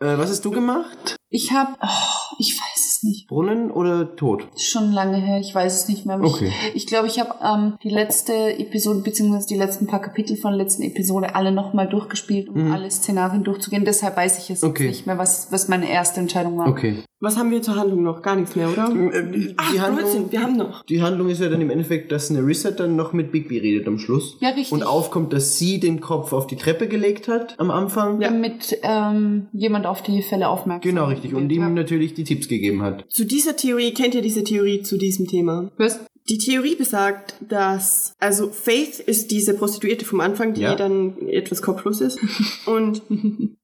Äh, 0.00 0.18
was 0.18 0.30
hast 0.30 0.44
du 0.44 0.50
gemacht? 0.50 1.16
Ich 1.30 1.52
habe, 1.52 1.72
oh, 1.82 2.36
ich 2.38 2.58
weiß 2.58 2.79
es 3.00 3.04
nicht. 3.04 3.28
Brunnen 3.28 3.70
oder 3.70 4.14
Tod? 4.16 4.46
Schon 4.56 4.92
lange 4.92 5.16
her, 5.18 5.38
ich 5.40 5.54
weiß 5.54 5.82
es 5.82 5.88
nicht 5.88 6.06
mehr. 6.06 6.20
Okay. 6.22 6.52
Ich, 6.68 6.76
ich 6.82 6.86
glaube, 6.86 7.06
ich 7.08 7.18
habe 7.18 7.34
ähm, 7.42 7.76
die 7.82 7.90
letzte 7.90 8.32
Episode, 8.58 9.00
beziehungsweise 9.00 9.46
die 9.48 9.56
letzten 9.56 9.86
paar 9.86 10.00
Kapitel 10.00 10.36
von 10.36 10.52
der 10.52 10.58
letzten 10.64 10.82
Episode 10.82 11.34
alle 11.34 11.52
nochmal 11.52 11.88
durchgespielt, 11.88 12.48
um 12.48 12.72
alle 12.72 12.90
Szenarien 12.90 13.44
durchzugehen. 13.44 13.84
Deshalb 13.84 14.16
weiß 14.16 14.38
ich 14.38 14.50
es 14.50 14.62
Mhm. 14.62 14.68
Okay. 14.68 14.84
jetzt 14.84 14.90
nicht 14.96 15.06
mehr, 15.06 15.18
was, 15.18 15.50
was 15.50 15.68
meine 15.68 15.90
erste 15.90 16.20
Entscheidung 16.20 16.58
war. 16.58 16.68
Okay. 16.68 17.02
Was 17.22 17.36
haben 17.36 17.50
wir 17.50 17.60
zur 17.60 17.76
Handlung 17.76 18.02
noch? 18.02 18.22
Gar 18.22 18.36
nichts 18.36 18.56
mehr, 18.56 18.70
oder? 18.70 18.88
Äh, 19.12 19.30
Die, 19.30 19.54
Ach, 19.58 19.72
die, 19.72 19.80
Handlung, 19.80 20.04
Blödsinn, 20.04 20.32
wir 20.32 20.42
haben 20.42 20.56
noch. 20.56 20.82
die 20.86 21.02
Handlung 21.02 21.28
ist 21.28 21.40
ja 21.42 21.50
dann 21.50 21.60
im 21.60 21.68
Endeffekt, 21.68 22.10
dass 22.12 22.30
Nerissa 22.30 22.70
dann 22.70 22.96
noch 22.96 23.12
mit 23.12 23.30
Bigby 23.30 23.58
redet 23.58 23.86
am 23.86 23.98
Schluss. 23.98 24.38
Ja, 24.40 24.48
richtig. 24.48 24.72
Und 24.72 24.82
aufkommt, 24.84 25.32
dass 25.34 25.58
sie 25.58 25.80
den 25.80 26.00
Kopf 26.00 26.32
auf 26.32 26.46
die 26.46 26.56
Treppe 26.56 26.88
gelegt 26.88 27.28
hat 27.28 27.54
am 27.58 27.70
Anfang. 27.70 28.20
Damit 28.20 28.78
ähm, 28.82 29.48
jemand 29.52 29.86
auf 29.86 30.02
die 30.02 30.22
Fälle 30.22 30.48
aufmerksam 30.48 30.90
Genau, 30.90 31.06
richtig. 31.06 31.34
Und 31.34 31.50
ihm 31.52 31.60
ja. 31.62 31.68
natürlich 31.68 32.14
die 32.14 32.24
Tipps 32.24 32.48
gegeben 32.48 32.80
hat. 32.82 33.04
Zu 33.10 33.26
dieser 33.26 33.54
Theorie, 33.54 33.92
kennt 33.92 34.14
ihr 34.14 34.22
diese 34.22 34.42
Theorie 34.42 34.82
zu 34.82 34.96
diesem 34.96 35.26
Thema? 35.26 35.70
Was? 35.76 36.00
Die 36.28 36.38
Theorie 36.38 36.76
besagt, 36.76 37.34
dass, 37.40 38.14
also 38.20 38.50
Faith 38.50 39.00
ist 39.00 39.30
diese 39.32 39.54
Prostituierte 39.54 40.04
vom 40.04 40.20
Anfang, 40.20 40.54
die 40.54 40.60
Ja. 40.60 40.76
dann 40.76 41.28
etwas 41.28 41.60
kopflos 41.62 42.00
ist. 42.00 42.18
Und 42.66 43.02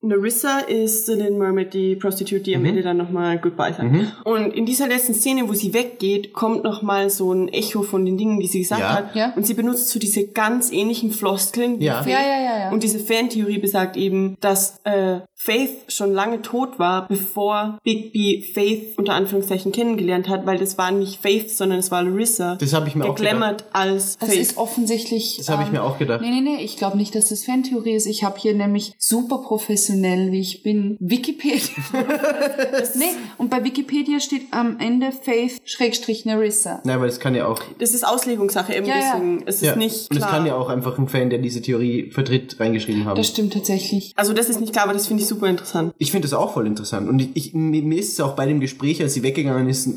Narissa 0.01 0.59
ist 0.61 1.07
Little 1.09 1.33
Mermaid, 1.33 1.75
die 1.75 1.97
Prostitute, 1.97 2.43
die 2.43 2.57
am 2.57 2.65
Ende 2.65 2.83
dann 2.83 2.97
nochmal 2.97 3.39
Goodbye 3.39 3.73
sagt. 3.73 3.93
Mhm. 3.93 4.11
Und 4.25 4.53
in 4.55 4.67
dieser 4.67 4.89
letzten 4.89 5.15
Szene, 5.15 5.49
wo 5.49 5.53
sie 5.53 5.75
weggeht, 5.75 6.33
kommt 6.33 6.65
nochmal 6.65 7.11
so 7.11 7.33
ein 7.33 7.49
Echo 7.49 7.83
von 7.83 8.05
den 8.05 8.17
Dingen, 8.17 8.41
die 8.41 8.47
sie 8.47 8.61
gesagt 8.61 8.81
Ja. 8.81 8.95
hat. 8.95 9.15
Ja. 9.15 9.33
Und 9.37 9.47
sie 9.47 9.55
benutzt 9.55 9.89
so 9.91 9.99
diese 9.99 10.27
ganz 10.29 10.73
ähnlichen 10.73 11.13
Floskeln. 11.13 11.81
Ja, 11.81 12.05
ja, 12.05 12.21
ja, 12.21 12.59
ja. 12.61 12.71
Und 12.73 12.83
diese 12.83 12.99
Fantheorie 12.99 13.59
besagt 13.59 13.97
eben, 13.97 14.37
dass 14.41 14.79
äh, 14.85 15.21
Faith 15.47 15.71
schon 15.93 16.13
lange 16.13 16.43
tot 16.43 16.79
war, 16.81 17.07
bevor 17.09 17.79
Bigby 17.85 18.51
Faith 18.53 18.99
unter 18.99 19.15
Anführungszeichen 19.15 19.71
kennengelernt 19.71 20.29
hat, 20.29 20.45
weil 20.45 20.59
das 20.59 20.77
war 20.77 20.91
nicht 20.91 21.23
Faith, 21.23 21.51
sondern 21.51 21.79
es 21.79 21.91
war 21.93 22.03
Larissa. 22.03 22.57
Das 22.57 22.73
habe 22.73 22.89
ich 22.89 22.97
mir 22.97 23.05
auch 23.05 23.15
gedacht. 23.15 23.65
als 23.73 24.19
Das 24.19 24.29
Faith. 24.29 24.41
ist 24.41 24.57
offensichtlich. 24.57 25.37
Das 25.39 25.49
habe 25.49 25.63
ich 25.63 25.69
ähm, 25.69 25.75
mir 25.75 25.85
auch 25.85 25.99
gedacht. 25.99 26.21
Nee, 26.21 26.31
nee, 26.31 26.41
nee, 26.41 26.65
ich 26.65 26.77
glaube 26.77 26.97
nicht, 26.97 27.15
dass 27.15 27.29
das 27.29 27.45
Fantheorie 27.45 27.93
ist. 27.95 28.07
Ich 28.07 28.25
habe 28.25 28.37
hier 28.39 28.55
nämlich 28.55 28.95
super 28.99 29.39
professionell, 29.39 30.33
wie 30.33 30.41
ich 30.41 30.65
bin, 30.65 30.97
Wikipedia. 30.99 31.61
nee, 32.97 33.05
und 33.39 33.51
bei 33.51 33.63
Wikipedia 33.63 34.19
steht 34.21 34.43
am 34.51 34.79
Ende 34.81 35.13
Faith 35.13 35.61
Schrägstrich 35.65 36.25
Narissa. 36.25 36.81
Nein, 36.85 37.01
weil 37.01 37.09
es 37.09 37.21
kann 37.21 37.35
ja 37.35 37.47
auch. 37.47 37.61
das 37.79 37.95
ist 37.95 38.05
Auslegungssache 38.07 38.75
eben, 38.75 38.87
Ja, 38.87 38.95
ja. 38.97 39.01
deswegen 39.15 39.43
es 39.47 39.57
ist 39.57 39.63
Ja. 39.63 39.77
nicht 39.77 40.11
Und 40.11 40.17
es 40.17 40.27
kann 40.27 40.45
ja 40.47 40.57
auch 40.57 40.69
einfach 40.69 40.99
ein 40.99 41.09
Fan, 41.09 41.31
der 41.31 41.39
diese 41.39 41.63
Theorie 41.63 42.11
vertritt, 42.11 42.59
reingeschrieben 42.59 43.05
haben. 43.05 43.17
Das 43.17 43.29
stimmt 43.29 43.53
tatsächlich. 43.53 44.13
also 44.17 44.33
das 44.33 44.49
ist 44.49 44.61
nicht 44.61 44.73
klar, 44.73 44.85
aber 44.85 44.93
das 44.95 45.07
finde 45.07 45.23
ich 45.23 45.29
super 45.29 45.36
interessant. 45.45 45.93
Ich 45.99 46.11
finde 46.11 46.29
das 46.29 46.33
auch 46.33 46.55
voll 46.55 46.67
interessant. 46.67 47.09
Und 47.09 47.19
ich, 47.21 47.31
ich, 47.35 47.55
mir 47.55 47.99
ist 47.99 48.13
es 48.13 48.21
auch 48.21 48.35
bei 48.35 48.47
dem 48.47 48.61
Gespräch, 48.61 49.03
als 49.03 49.15
sie 49.15 49.23
weggegangen 49.23 49.69
ist, 49.69 49.89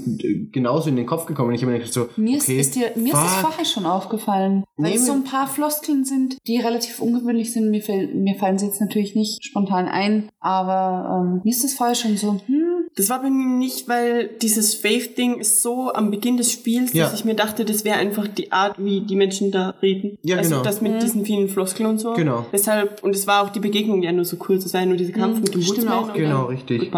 genauso 0.52 0.90
in 0.90 0.96
den 0.96 1.06
Kopf 1.06 1.26
gekommen. 1.26 1.54
Ich 1.54 1.62
habe 1.62 1.72
mir 1.72 1.80
gedacht 1.80 1.94
so, 1.94 2.10
Mir, 2.18 2.38
okay, 2.38 2.60
ist, 2.60 2.68
ist 2.68 2.76
dir, 2.76 2.92
mir 2.96 3.14
ist 3.14 3.20
es 3.20 3.34
fuck. 3.36 3.42
vorher 3.42 3.66
schon 3.66 3.86
aufgefallen, 3.86 4.64
weil 4.78 4.92
Nee, 4.92 4.98
es 4.98 5.06
so 5.06 5.14
ein 5.14 5.24
paar 5.24 5.48
Floskeln 5.48 6.04
sind, 6.06 6.38
die 6.48 6.58
relativ 6.58 7.00
ungewöhnlich 7.00 7.54
sind. 7.54 7.70
Mir, 7.70 7.82
mir 8.14 8.36
fallen 8.36 8.58
sie 8.58 8.66
jetzt 8.66 8.82
natürlich 8.82 9.16
nicht 9.16 9.44
spontan 9.46 9.88
ein, 9.88 10.30
aber 10.40 11.22
ähm, 11.24 11.42
mir 11.44 11.52
ist 11.52 11.64
das 11.64 11.74
vorher 11.74 11.96
schon 11.96 12.18
so, 12.18 12.40
hm, 12.46 12.88
Das 12.96 13.10
war 13.10 13.22
bei 13.22 13.30
mir 13.30 13.46
nicht, 13.48 13.88
weil 13.88 14.30
dieses 14.42 14.76
Faith-Ding 14.76 15.40
ist 15.40 15.62
so 15.62 15.94
am 15.94 16.12
Beginn 16.12 16.38
des 16.38 16.52
Spiels, 16.52 16.94
Ja. 16.94 17.06
dass 17.06 17.14
ich 17.14 17.26
mir 17.26 17.36
dachte, 17.36 17.66
das 17.66 17.86
wäre 17.86 17.98
einfach 17.98 18.28
die 18.28 18.52
Art, 18.52 18.76
wie 18.78 19.02
die 19.02 19.16
Menschen 19.16 19.52
da 19.52 19.76
reden. 19.82 20.18
Ja, 20.24 20.38
also 20.38 20.52
genau. 20.52 20.64
das 20.64 20.82
mit 20.82 21.02
diesen 21.02 21.26
vielen 21.26 21.50
Floskeln 21.50 21.90
und 21.90 22.00
so. 22.00 22.14
Genau. 22.14 22.46
Deshalb, 22.52 23.04
und 23.04 23.16
es 23.16 23.28
war 23.28 23.44
auch 23.44 23.50
die 23.50 23.60
Begegnung 23.60 24.02
ja 24.04 24.12
nur 24.12 24.26
so 24.26 24.38
kurz, 24.38 24.66
es 24.66 24.74
war 24.74 24.82
ja 24.82 24.88
nur 24.88 24.98
dieser 24.98 25.14
Kampf 25.14 25.38
Mhm, 25.38 25.42
mit 25.44 25.54
dem 25.54 25.62
stimmt 25.62 25.90
auch. 25.92 26.14
Genau, 26.14 26.46
richtig. 26.46 26.92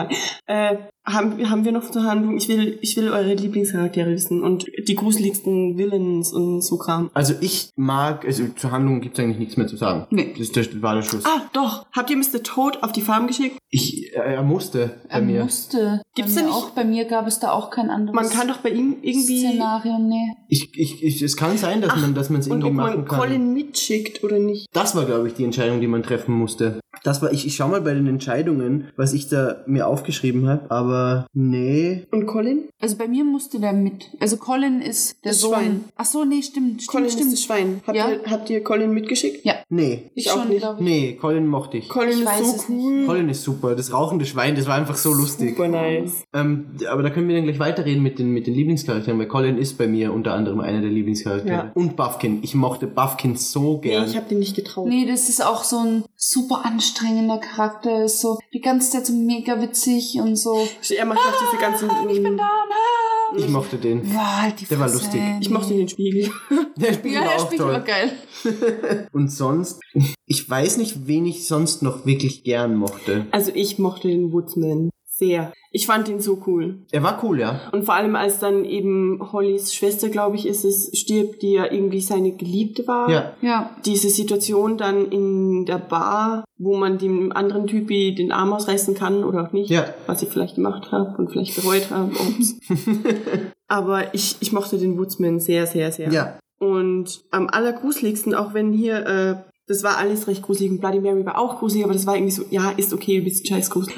Äh, 0.48 0.76
haben, 1.04 1.50
haben 1.50 1.66
wir 1.66 1.72
noch 1.72 1.90
zur 1.90 2.04
Handlung? 2.04 2.38
Ich 2.38 2.48
will, 2.48 2.78
ich 2.82 2.96
will 2.96 3.10
eure 3.10 3.34
Lieblingscharaktere 3.34 4.12
wissen 4.12 4.44
und 4.44 4.66
die 4.88 4.94
gruseligsten 4.96 5.78
Villains 5.78 6.32
und 6.32 6.62
so 6.62 6.78
Kram. 6.78 7.10
Also 7.16 7.34
ich 7.42 7.72
mag, 7.76 8.24
also 8.24 8.44
zur 8.56 8.72
Handlung 8.72 9.02
gibt 9.02 9.18
es 9.18 9.24
eigentlich 9.24 9.40
nichts 9.40 9.58
mehr 9.58 9.66
zu 9.68 9.78
sagen. 9.78 10.06
Nee. 10.12 10.34
Das, 10.38 10.52
das 10.52 10.82
war 10.82 10.96
der 10.96 11.02
Schluss. 11.02 11.26
Ah, 11.26 11.42
doch. 11.54 11.86
Habt 11.92 12.10
ihr 12.12 12.18
Mr. 12.18 12.44
Toad 12.44 12.84
auf 12.84 12.92
die 12.92 13.02
Farm 13.02 13.26
geschickt? 13.28 13.58
Ich, 13.70 14.14
äh, 14.14 14.20
er 14.36 14.44
musste 14.44 15.02
bei 15.10 15.16
er 15.16 15.22
mir. 15.22 15.44
musste. 15.44 15.91
Gibt's 16.16 16.36
bei 16.36 16.42
da 16.42 16.48
nicht- 16.48 16.56
auch, 16.56 16.70
bei 16.72 16.84
mir 16.84 17.06
gab 17.06 17.28
es 17.28 17.40
da 17.40 17.52
auch 17.52 17.70
kein 17.70 17.90
anderes 17.90 18.16
Man 18.16 18.30
kann 18.30 18.48
doch 18.48 18.58
bei 18.58 18.70
ihm 18.70 18.98
irgendwie... 19.02 19.40
Szenario, 19.48 19.98
nee. 20.00 20.34
Ich, 20.48 20.70
ich, 20.78 21.04
ich, 21.04 21.22
es 21.22 21.38
kann 21.38 21.58
sein, 21.58 21.82
dass 21.82 21.96
man, 21.96 22.14
dass 22.14 22.30
man 22.30 22.42
es 22.42 22.48
Und 22.48 22.62
irgendwie 22.62 22.68
ob 22.70 22.74
machen 22.76 22.96
man 23.02 23.06
kann. 23.08 23.20
Colin 23.20 23.54
mitschickt 23.54 24.24
oder 24.24 24.40
nicht. 24.40 24.68
Das 24.74 24.96
war, 24.96 25.06
glaube 25.06 25.28
ich, 25.28 25.34
die 25.34 25.44
Entscheidung, 25.44 25.80
die 25.82 25.88
man 25.88 26.04
treffen 26.04 26.34
musste. 26.36 26.80
Das 27.04 27.22
war, 27.22 27.32
ich, 27.32 27.48
ich 27.48 27.56
schau 27.56 27.68
mal 27.68 27.82
bei 27.82 27.94
den 27.96 28.06
Entscheidungen, 28.06 28.90
was 28.96 29.14
ich 29.14 29.28
da 29.28 29.64
mir 29.66 29.88
aufgeschrieben 29.88 30.48
habe, 30.48 30.70
aber 30.70 31.26
nee. 31.34 32.06
Und 32.12 32.28
Colin? 32.28 32.66
Also 32.80 32.96
bei 32.98 33.08
mir 33.08 33.24
musste 33.24 33.60
der 33.60 33.74
mit. 33.74 34.10
Also 34.20 34.38
Colin 34.38 34.82
ist 34.82 35.16
der 35.24 35.32
Das 35.32 35.42
Sohn. 35.42 35.54
Schwein. 35.54 35.86
Ach 35.96 36.06
so, 36.06 36.26
nee, 36.26 36.42
stimmt, 36.44 36.82
stimmt, 36.84 36.88
Colin 36.88 37.10
stimmt. 37.10 37.28
ist 37.28 37.34
das 37.34 37.44
Schwein. 37.44 37.82
Habt, 37.88 37.98
Ja. 37.98 38.10
ihr, 38.10 38.20
habt 38.30 38.50
ihr 38.50 38.64
Colin 38.64 38.92
mitgeschickt? 38.92 39.44
Ja, 39.46 39.56
Nee. 39.70 40.12
Ich 40.16 40.30
auch 40.32 40.40
schon, 40.42 40.50
nicht. 40.50 40.64
ich. 40.64 40.80
Nee, 40.80 41.14
Colin 41.20 41.48
mochte 41.48 41.78
ich. 41.78 41.90
Colin 41.90 42.20
Ich 42.20 42.24
ist 42.24 42.60
so 42.60 42.74
cool. 42.74 43.06
Colin 43.08 43.30
ist 43.30 43.44
super. 43.44 43.74
Das 43.76 43.94
rauchende 43.94 44.26
Schwein, 44.26 44.56
das 44.56 44.68
war 44.68 44.76
einfach 44.76 44.98
so 44.98 45.12
lustig. 45.14 45.52
Super 45.52 45.68
nice. 45.72 46.24
Ähm, 46.34 46.68
aber 46.90 47.04
da 47.04 47.10
können 47.10 47.28
wir 47.28 47.36
dann 47.36 47.46
gleich 47.46 47.60
weiterreden 47.60 48.02
mit 48.04 48.20
den, 48.20 48.30
mit 48.32 48.48
den 48.48 48.54
Lieblingscharakteren, 48.54 49.20
weil 49.20 49.28
Colin 49.28 49.58
ist 49.58 49.78
bei 49.78 49.88
mir 49.88 50.14
unter 50.14 50.34
anderem 50.34 50.60
einer 50.60 50.82
der 50.82 50.90
Lieblingscharaktere. 50.90 51.52
Ja. 51.52 51.72
Und 51.74 51.96
Buffkin. 51.96 52.40
Ich 52.44 52.56
mochte 52.56 52.88
Buffkin 52.88 53.36
so 53.36 53.80
Nee, 53.84 53.90
gern. 53.90 54.06
ich 54.10 54.16
hab 54.18 54.28
den 54.30 54.40
nicht 54.40 54.56
getraut. 54.56 54.88
Nee, 54.88 55.06
das 55.06 55.30
ist 55.30 55.44
auch 55.46 55.64
so 55.64 55.78
ein 55.78 56.04
super 56.16 56.66
anstrengender 56.66 57.38
Charakter. 57.40 58.06
Ist 58.06 58.22
so 58.22 58.38
die 58.54 58.62
ganze 58.62 58.92
Zeit 58.92 59.06
so 59.06 59.14
mega 59.14 59.62
witzig 59.62 60.18
und 60.22 60.36
so. 60.36 60.68
Er 60.96 61.06
macht 61.06 61.20
auch 61.20 61.50
diese 61.52 61.62
ganzen... 61.62 61.90
Ich 62.10 62.22
bin 62.22 62.38
da. 62.38 62.44
Ah. 62.44 63.36
ich 63.38 63.48
mochte 63.48 63.78
den. 63.78 64.14
War 64.14 64.42
halt 64.44 64.60
die 64.60 64.66
Der 64.66 64.80
war 64.80 64.90
lustig. 64.90 65.22
Ich 65.40 65.50
mochte 65.50 65.74
den 65.74 65.88
Spiegel. 65.88 66.30
Der 66.78 66.94
spielt 66.94 67.14
Ja, 67.14 67.22
der 67.22 67.36
auch 67.36 67.46
spielt 67.46 67.62
toll. 67.62 67.70
immer 67.76 67.84
geil. 67.84 68.12
Und 69.12 69.30
sonst, 69.32 69.80
ich 70.26 70.50
weiß 70.50 70.78
nicht, 70.78 71.08
wen 71.08 71.26
ich 71.26 71.48
sonst 71.48 71.82
noch 71.84 72.06
wirklich 72.06 72.44
gern 72.44 72.76
mochte. 72.76 73.28
Also 73.32 73.52
ich 73.54 73.78
mochte 73.78 74.08
den 74.08 74.32
Woodsman 74.32 74.90
sehr. 75.22 75.54
Ich 75.70 75.86
fand 75.86 76.10
ihn 76.10 76.20
so 76.20 76.42
cool. 76.48 76.80
Er 76.92 77.04
war 77.04 77.24
cool, 77.24 77.40
ja. 77.40 77.62
Und 77.72 77.86
vor 77.86 77.94
allem, 77.94 78.16
als 78.16 78.40
dann 78.40 78.66
eben 78.66 79.32
Hollys 79.32 79.74
Schwester, 79.74 80.10
glaube 80.10 80.36
ich, 80.36 80.48
ist 80.48 80.66
es, 80.66 80.92
stirbt, 81.00 81.44
die 81.44 81.54
ja 81.54 81.72
irgendwie 81.72 82.02
seine 82.02 82.32
Geliebte 82.32 82.88
war. 82.88 83.10
Ja. 83.10 83.34
Ja. 83.42 83.70
Diese 83.86 84.10
Situation 84.10 84.78
dann 84.78 85.10
in 85.12 85.66
der 85.66 85.78
Bar, 85.78 86.44
wo 86.58 86.76
man 86.76 86.98
dem 86.98 87.32
anderen 87.32 87.68
Typi 87.68 88.16
den 88.16 88.32
Arm 88.32 88.52
ausreißen 88.52 88.96
kann 88.96 89.24
oder 89.24 89.48
auch 89.48 89.54
nicht. 89.54 89.70
Ja. 89.70 89.86
Was 90.08 90.24
ich 90.24 90.30
vielleicht 90.30 90.56
gemacht 90.56 90.92
habe 90.92 91.16
und 91.18 91.32
vielleicht 91.32 91.56
bereut 91.56 91.92
habe. 91.92 92.12
Ups. 92.12 92.60
Aber 93.68 94.14
ich, 94.14 94.38
ich 94.40 94.52
mochte 94.52 94.78
den 94.78 94.98
Woodsman 94.98 95.40
sehr, 95.40 95.68
sehr, 95.68 95.92
sehr. 95.92 96.12
Ja. 96.12 96.40
Und 96.60 97.22
am 97.32 97.48
allergruseligsten, 97.48 98.36
auch 98.36 98.54
wenn 98.54 98.74
hier, 98.74 99.06
äh, 99.06 99.51
das 99.68 99.84
war 99.84 99.98
alles 99.98 100.28
recht 100.28 100.42
gruselig 100.42 100.72
und 100.72 100.80
Bloody 100.82 101.00
Mary 101.00 101.26
war 101.26 101.38
auch 101.40 101.60
gruselig, 101.60 101.84
aber 101.86 101.94
das 101.94 102.06
war 102.06 102.16
irgendwie 102.16 102.32
so, 102.34 102.44
ja, 102.50 102.72
ist 102.72 102.94
okay, 102.94 103.20
du 103.20 103.24
bist 103.26 103.48
scheiß 103.48 103.70
gruselig. 103.70 103.98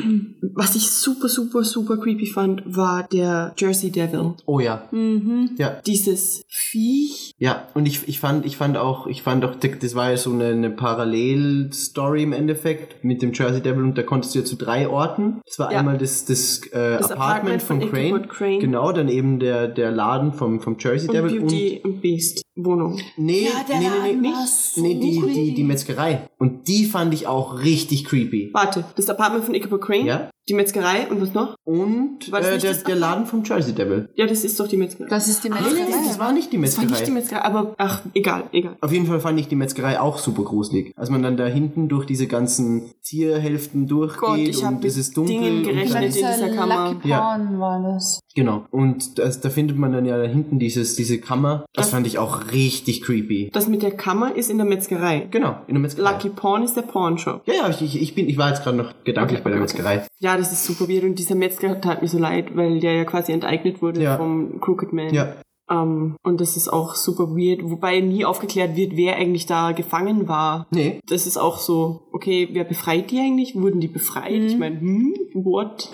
Was 0.56 0.76
ich 0.76 0.90
super, 0.92 1.28
super, 1.30 1.64
super 1.64 1.98
creepy 1.98 2.28
fand, 2.28 2.62
war 2.66 3.08
der 3.12 3.54
Jersey 3.58 3.90
Devil. 3.92 4.34
Oh 4.46 4.60
ja. 4.60 4.88
Mhm. 4.92 5.52
Ja. 5.58 5.82
Dieses 5.86 6.44
Viech. 6.48 7.32
Ja, 7.40 7.68
und 7.74 7.88
ich, 7.88 8.08
ich 8.08 8.20
fand, 8.20 8.46
ich 8.46 8.58
fand 8.58 8.78
auch, 8.78 9.08
ich 9.08 9.24
fand 9.24 9.44
auch, 9.46 9.56
das 9.56 9.96
war 9.96 10.12
ja 10.12 10.18
so 10.18 10.32
eine, 10.32 10.48
eine 10.48 10.70
Parallelstory 10.70 12.24
im 12.24 12.34
Endeffekt 12.34 13.04
mit 13.04 13.22
dem 13.22 13.34
Jersey 13.34 13.62
Devil 13.62 13.84
und 13.84 13.98
da 13.98 14.04
konntest 14.04 14.36
du 14.36 14.40
ja 14.40 14.46
zu 14.46 14.56
drei 14.56 14.88
Orten. 14.88 15.42
Das 15.46 15.60
war 15.60 15.72
Ja. 15.72 15.80
einmal 15.80 15.98
das, 15.98 16.26
das, 16.26 16.62
äh, 16.72 16.98
Das 16.98 17.12
Apartment, 17.12 17.62
Apartment 17.62 17.62
von 17.64 17.82
von 17.82 17.90
Crane. 17.90 18.28
Crane. 18.28 18.60
Genau, 18.60 18.92
dann 18.92 19.10
eben 19.10 19.40
der, 19.40 19.68
der 19.68 19.92
Laden 19.92 20.34
vom, 20.34 20.60
vom 20.62 20.78
Jersey 20.80 21.08
Und 21.10 21.16
Devil 21.16 21.40
Beauty 21.40 21.82
und 21.84 22.02
Beast 22.02 22.44
Wohnung. 22.56 23.00
Nee, 23.18 23.46
Ja, 23.46 23.64
der 23.68 23.80
nee, 23.80 23.88
nee, 24.14 24.14
nee, 24.30 24.34
so 24.46 24.82
nee, 24.82 24.96
die, 25.00 25.20
creepy. 25.20 25.34
die, 25.34 25.54
die 25.56 25.64
Metzgerei. 25.64 26.28
Und 26.38 26.68
die 26.68 26.86
fand 26.86 27.14
ich 27.14 27.26
auch 27.26 27.60
richtig 27.64 28.06
creepy. 28.06 28.52
Warte, 28.54 28.86
das 28.96 29.10
Apartment 29.10 29.46
von 29.46 29.56
Ichabod 29.56 29.82
Crane? 29.82 30.06
Ja? 30.06 30.30
Die 30.50 30.54
Metzgerei 30.54 31.08
und 31.10 31.22
was 31.22 31.34
noch? 31.34 31.56
Und 31.64 32.28
äh, 32.28 32.42
der, 32.42 32.58
das- 32.58 32.84
der 32.84 32.96
Laden 32.98 33.26
vom 33.26 33.44
Jersey 33.46 33.74
Devil. 33.74 34.10
Ja, 34.16 34.28
das 34.28 34.44
ist 34.44 34.60
doch 34.60 34.68
die 34.68 34.76
Metzgerei. 34.78 35.10
Das 35.10 35.28
ist 35.30 35.44
die 35.44 35.50
Nee, 35.50 35.56
nee, 35.62 35.62
nee, 35.74 35.80
das 35.88 35.96
Metzgerei. 36.02 36.20
war 36.20 36.34
nicht 36.34 36.52
die 36.52 36.60
Das 36.62 36.76
war 36.78 36.84
Metzgerei. 36.84 37.00
nicht 37.00 37.08
die 37.08 37.12
Metzgerei, 37.14 37.42
aber 37.46 37.74
ach, 37.78 38.02
egal, 38.14 38.44
egal. 38.52 38.76
Auf 38.82 38.92
jeden 38.92 39.06
Fall 39.06 39.20
fand 39.22 39.40
ich 39.40 39.48
die 39.48 39.56
Metzgerei 39.56 40.00
auch 40.02 40.18
super 40.18 40.44
gruselig. 40.44 40.92
Als 40.98 41.10
man 41.10 41.24
dann 41.24 41.38
da 41.38 41.46
hinten 41.46 41.88
durch 41.88 42.06
diese 42.06 42.28
ganzen 42.28 42.92
Tierhälften 43.04 43.88
durchgeht 43.88 44.20
Gott, 44.20 44.38
ich 44.40 44.64
und 44.64 44.84
es 44.84 44.98
ist 44.98 45.16
dunkel. 45.16 45.34
Dingen 45.36 45.58
und 45.60 45.64
gerechnet 45.64 45.94
dann, 45.96 46.04
in 46.04 46.12
dieser 46.12 46.50
Kammer. 46.50 46.92
Lucky 46.94 47.08
Ja. 47.08 47.20
Porn 47.20 47.60
war 47.60 47.94
das. 47.94 48.20
genau. 48.36 48.66
Und 48.72 49.18
das, 49.20 49.40
da 49.40 49.50
findet 49.50 49.78
man 49.78 49.94
dann 49.94 50.06
ja 50.06 50.18
da 50.18 50.24
hinten 50.28 50.60
dieses, 50.60 50.96
diese 50.96 51.20
Kammer. 51.20 51.66
Das 51.74 51.86
Das- 51.86 51.90
fand 51.92 52.06
ich 52.08 52.18
auch 52.20 52.52
richtig 52.52 53.02
creepy. 53.02 53.50
Das 53.54 53.68
mit 53.68 53.82
der 53.82 53.92
Kammer 53.92 54.36
ist 54.36 54.50
in 54.50 54.58
der 54.58 54.66
Metzgerei. 54.68 55.28
Genau, 55.32 55.56
in 55.68 55.76
der 55.76 55.82
Metzgerei. 55.82 56.12
Lucky 56.12 56.30
Porn 56.30 56.64
ist 56.64 56.76
der 56.76 56.82
Pornshop. 56.82 57.44
Ja, 57.48 57.54
ja, 57.54 57.70
ich, 57.70 57.82
ich, 57.82 58.02
ich 58.02 58.14
bin, 58.16 58.28
ich 58.28 58.38
war 58.38 58.50
jetzt 58.50 58.64
gerade 58.64 58.76
noch 58.78 58.94
gedanklich 59.06 59.40
Okay, 59.40 59.44
bei 59.44 59.50
der 59.52 59.60
okay, 59.62 59.74
Metzgerei. 59.74 60.06
Ja, 60.20 60.33
das 60.38 60.52
ist 60.52 60.66
super 60.66 60.88
weird 60.90 61.04
und 61.04 61.18
dieser 61.20 61.36
Metzger 61.36 61.80
tat 61.82 62.02
mir 62.02 62.08
so 62.08 62.18
leid, 62.20 62.56
weil 62.56 62.80
der 62.80 62.94
ja 62.94 63.06
quasi 63.06 63.32
enteignet 63.32 63.82
wurde 63.82 64.02
Ja. 64.02 64.18
vom 64.18 64.60
Crooked 64.62 64.94
Man. 64.94 65.14
Ja. 65.14 65.36
Ähm, 65.72 66.18
und 66.24 66.42
das 66.42 66.58
ist 66.58 66.68
auch 66.68 66.94
super 66.96 67.30
weird, 67.38 67.62
wobei 67.64 68.02
nie 68.02 68.26
aufgeklärt 68.26 68.76
wird, 68.76 68.98
wer 68.98 69.16
eigentlich 69.16 69.46
da 69.46 69.72
gefangen 69.72 70.28
war. 70.28 70.68
Nee. 70.72 71.00
Das 71.08 71.26
ist 71.26 71.38
auch 71.38 71.58
so, 71.58 72.02
okay, 72.12 72.50
wer 72.52 72.66
befreit 72.66 73.12
die 73.12 73.20
eigentlich? 73.20 73.56
Wurden 73.56 73.80
die 73.80 73.88
befreit? 73.88 74.34
Ich 74.44 74.58
meine, 74.58 74.82
hm, 74.82 75.14
what? 75.34 75.90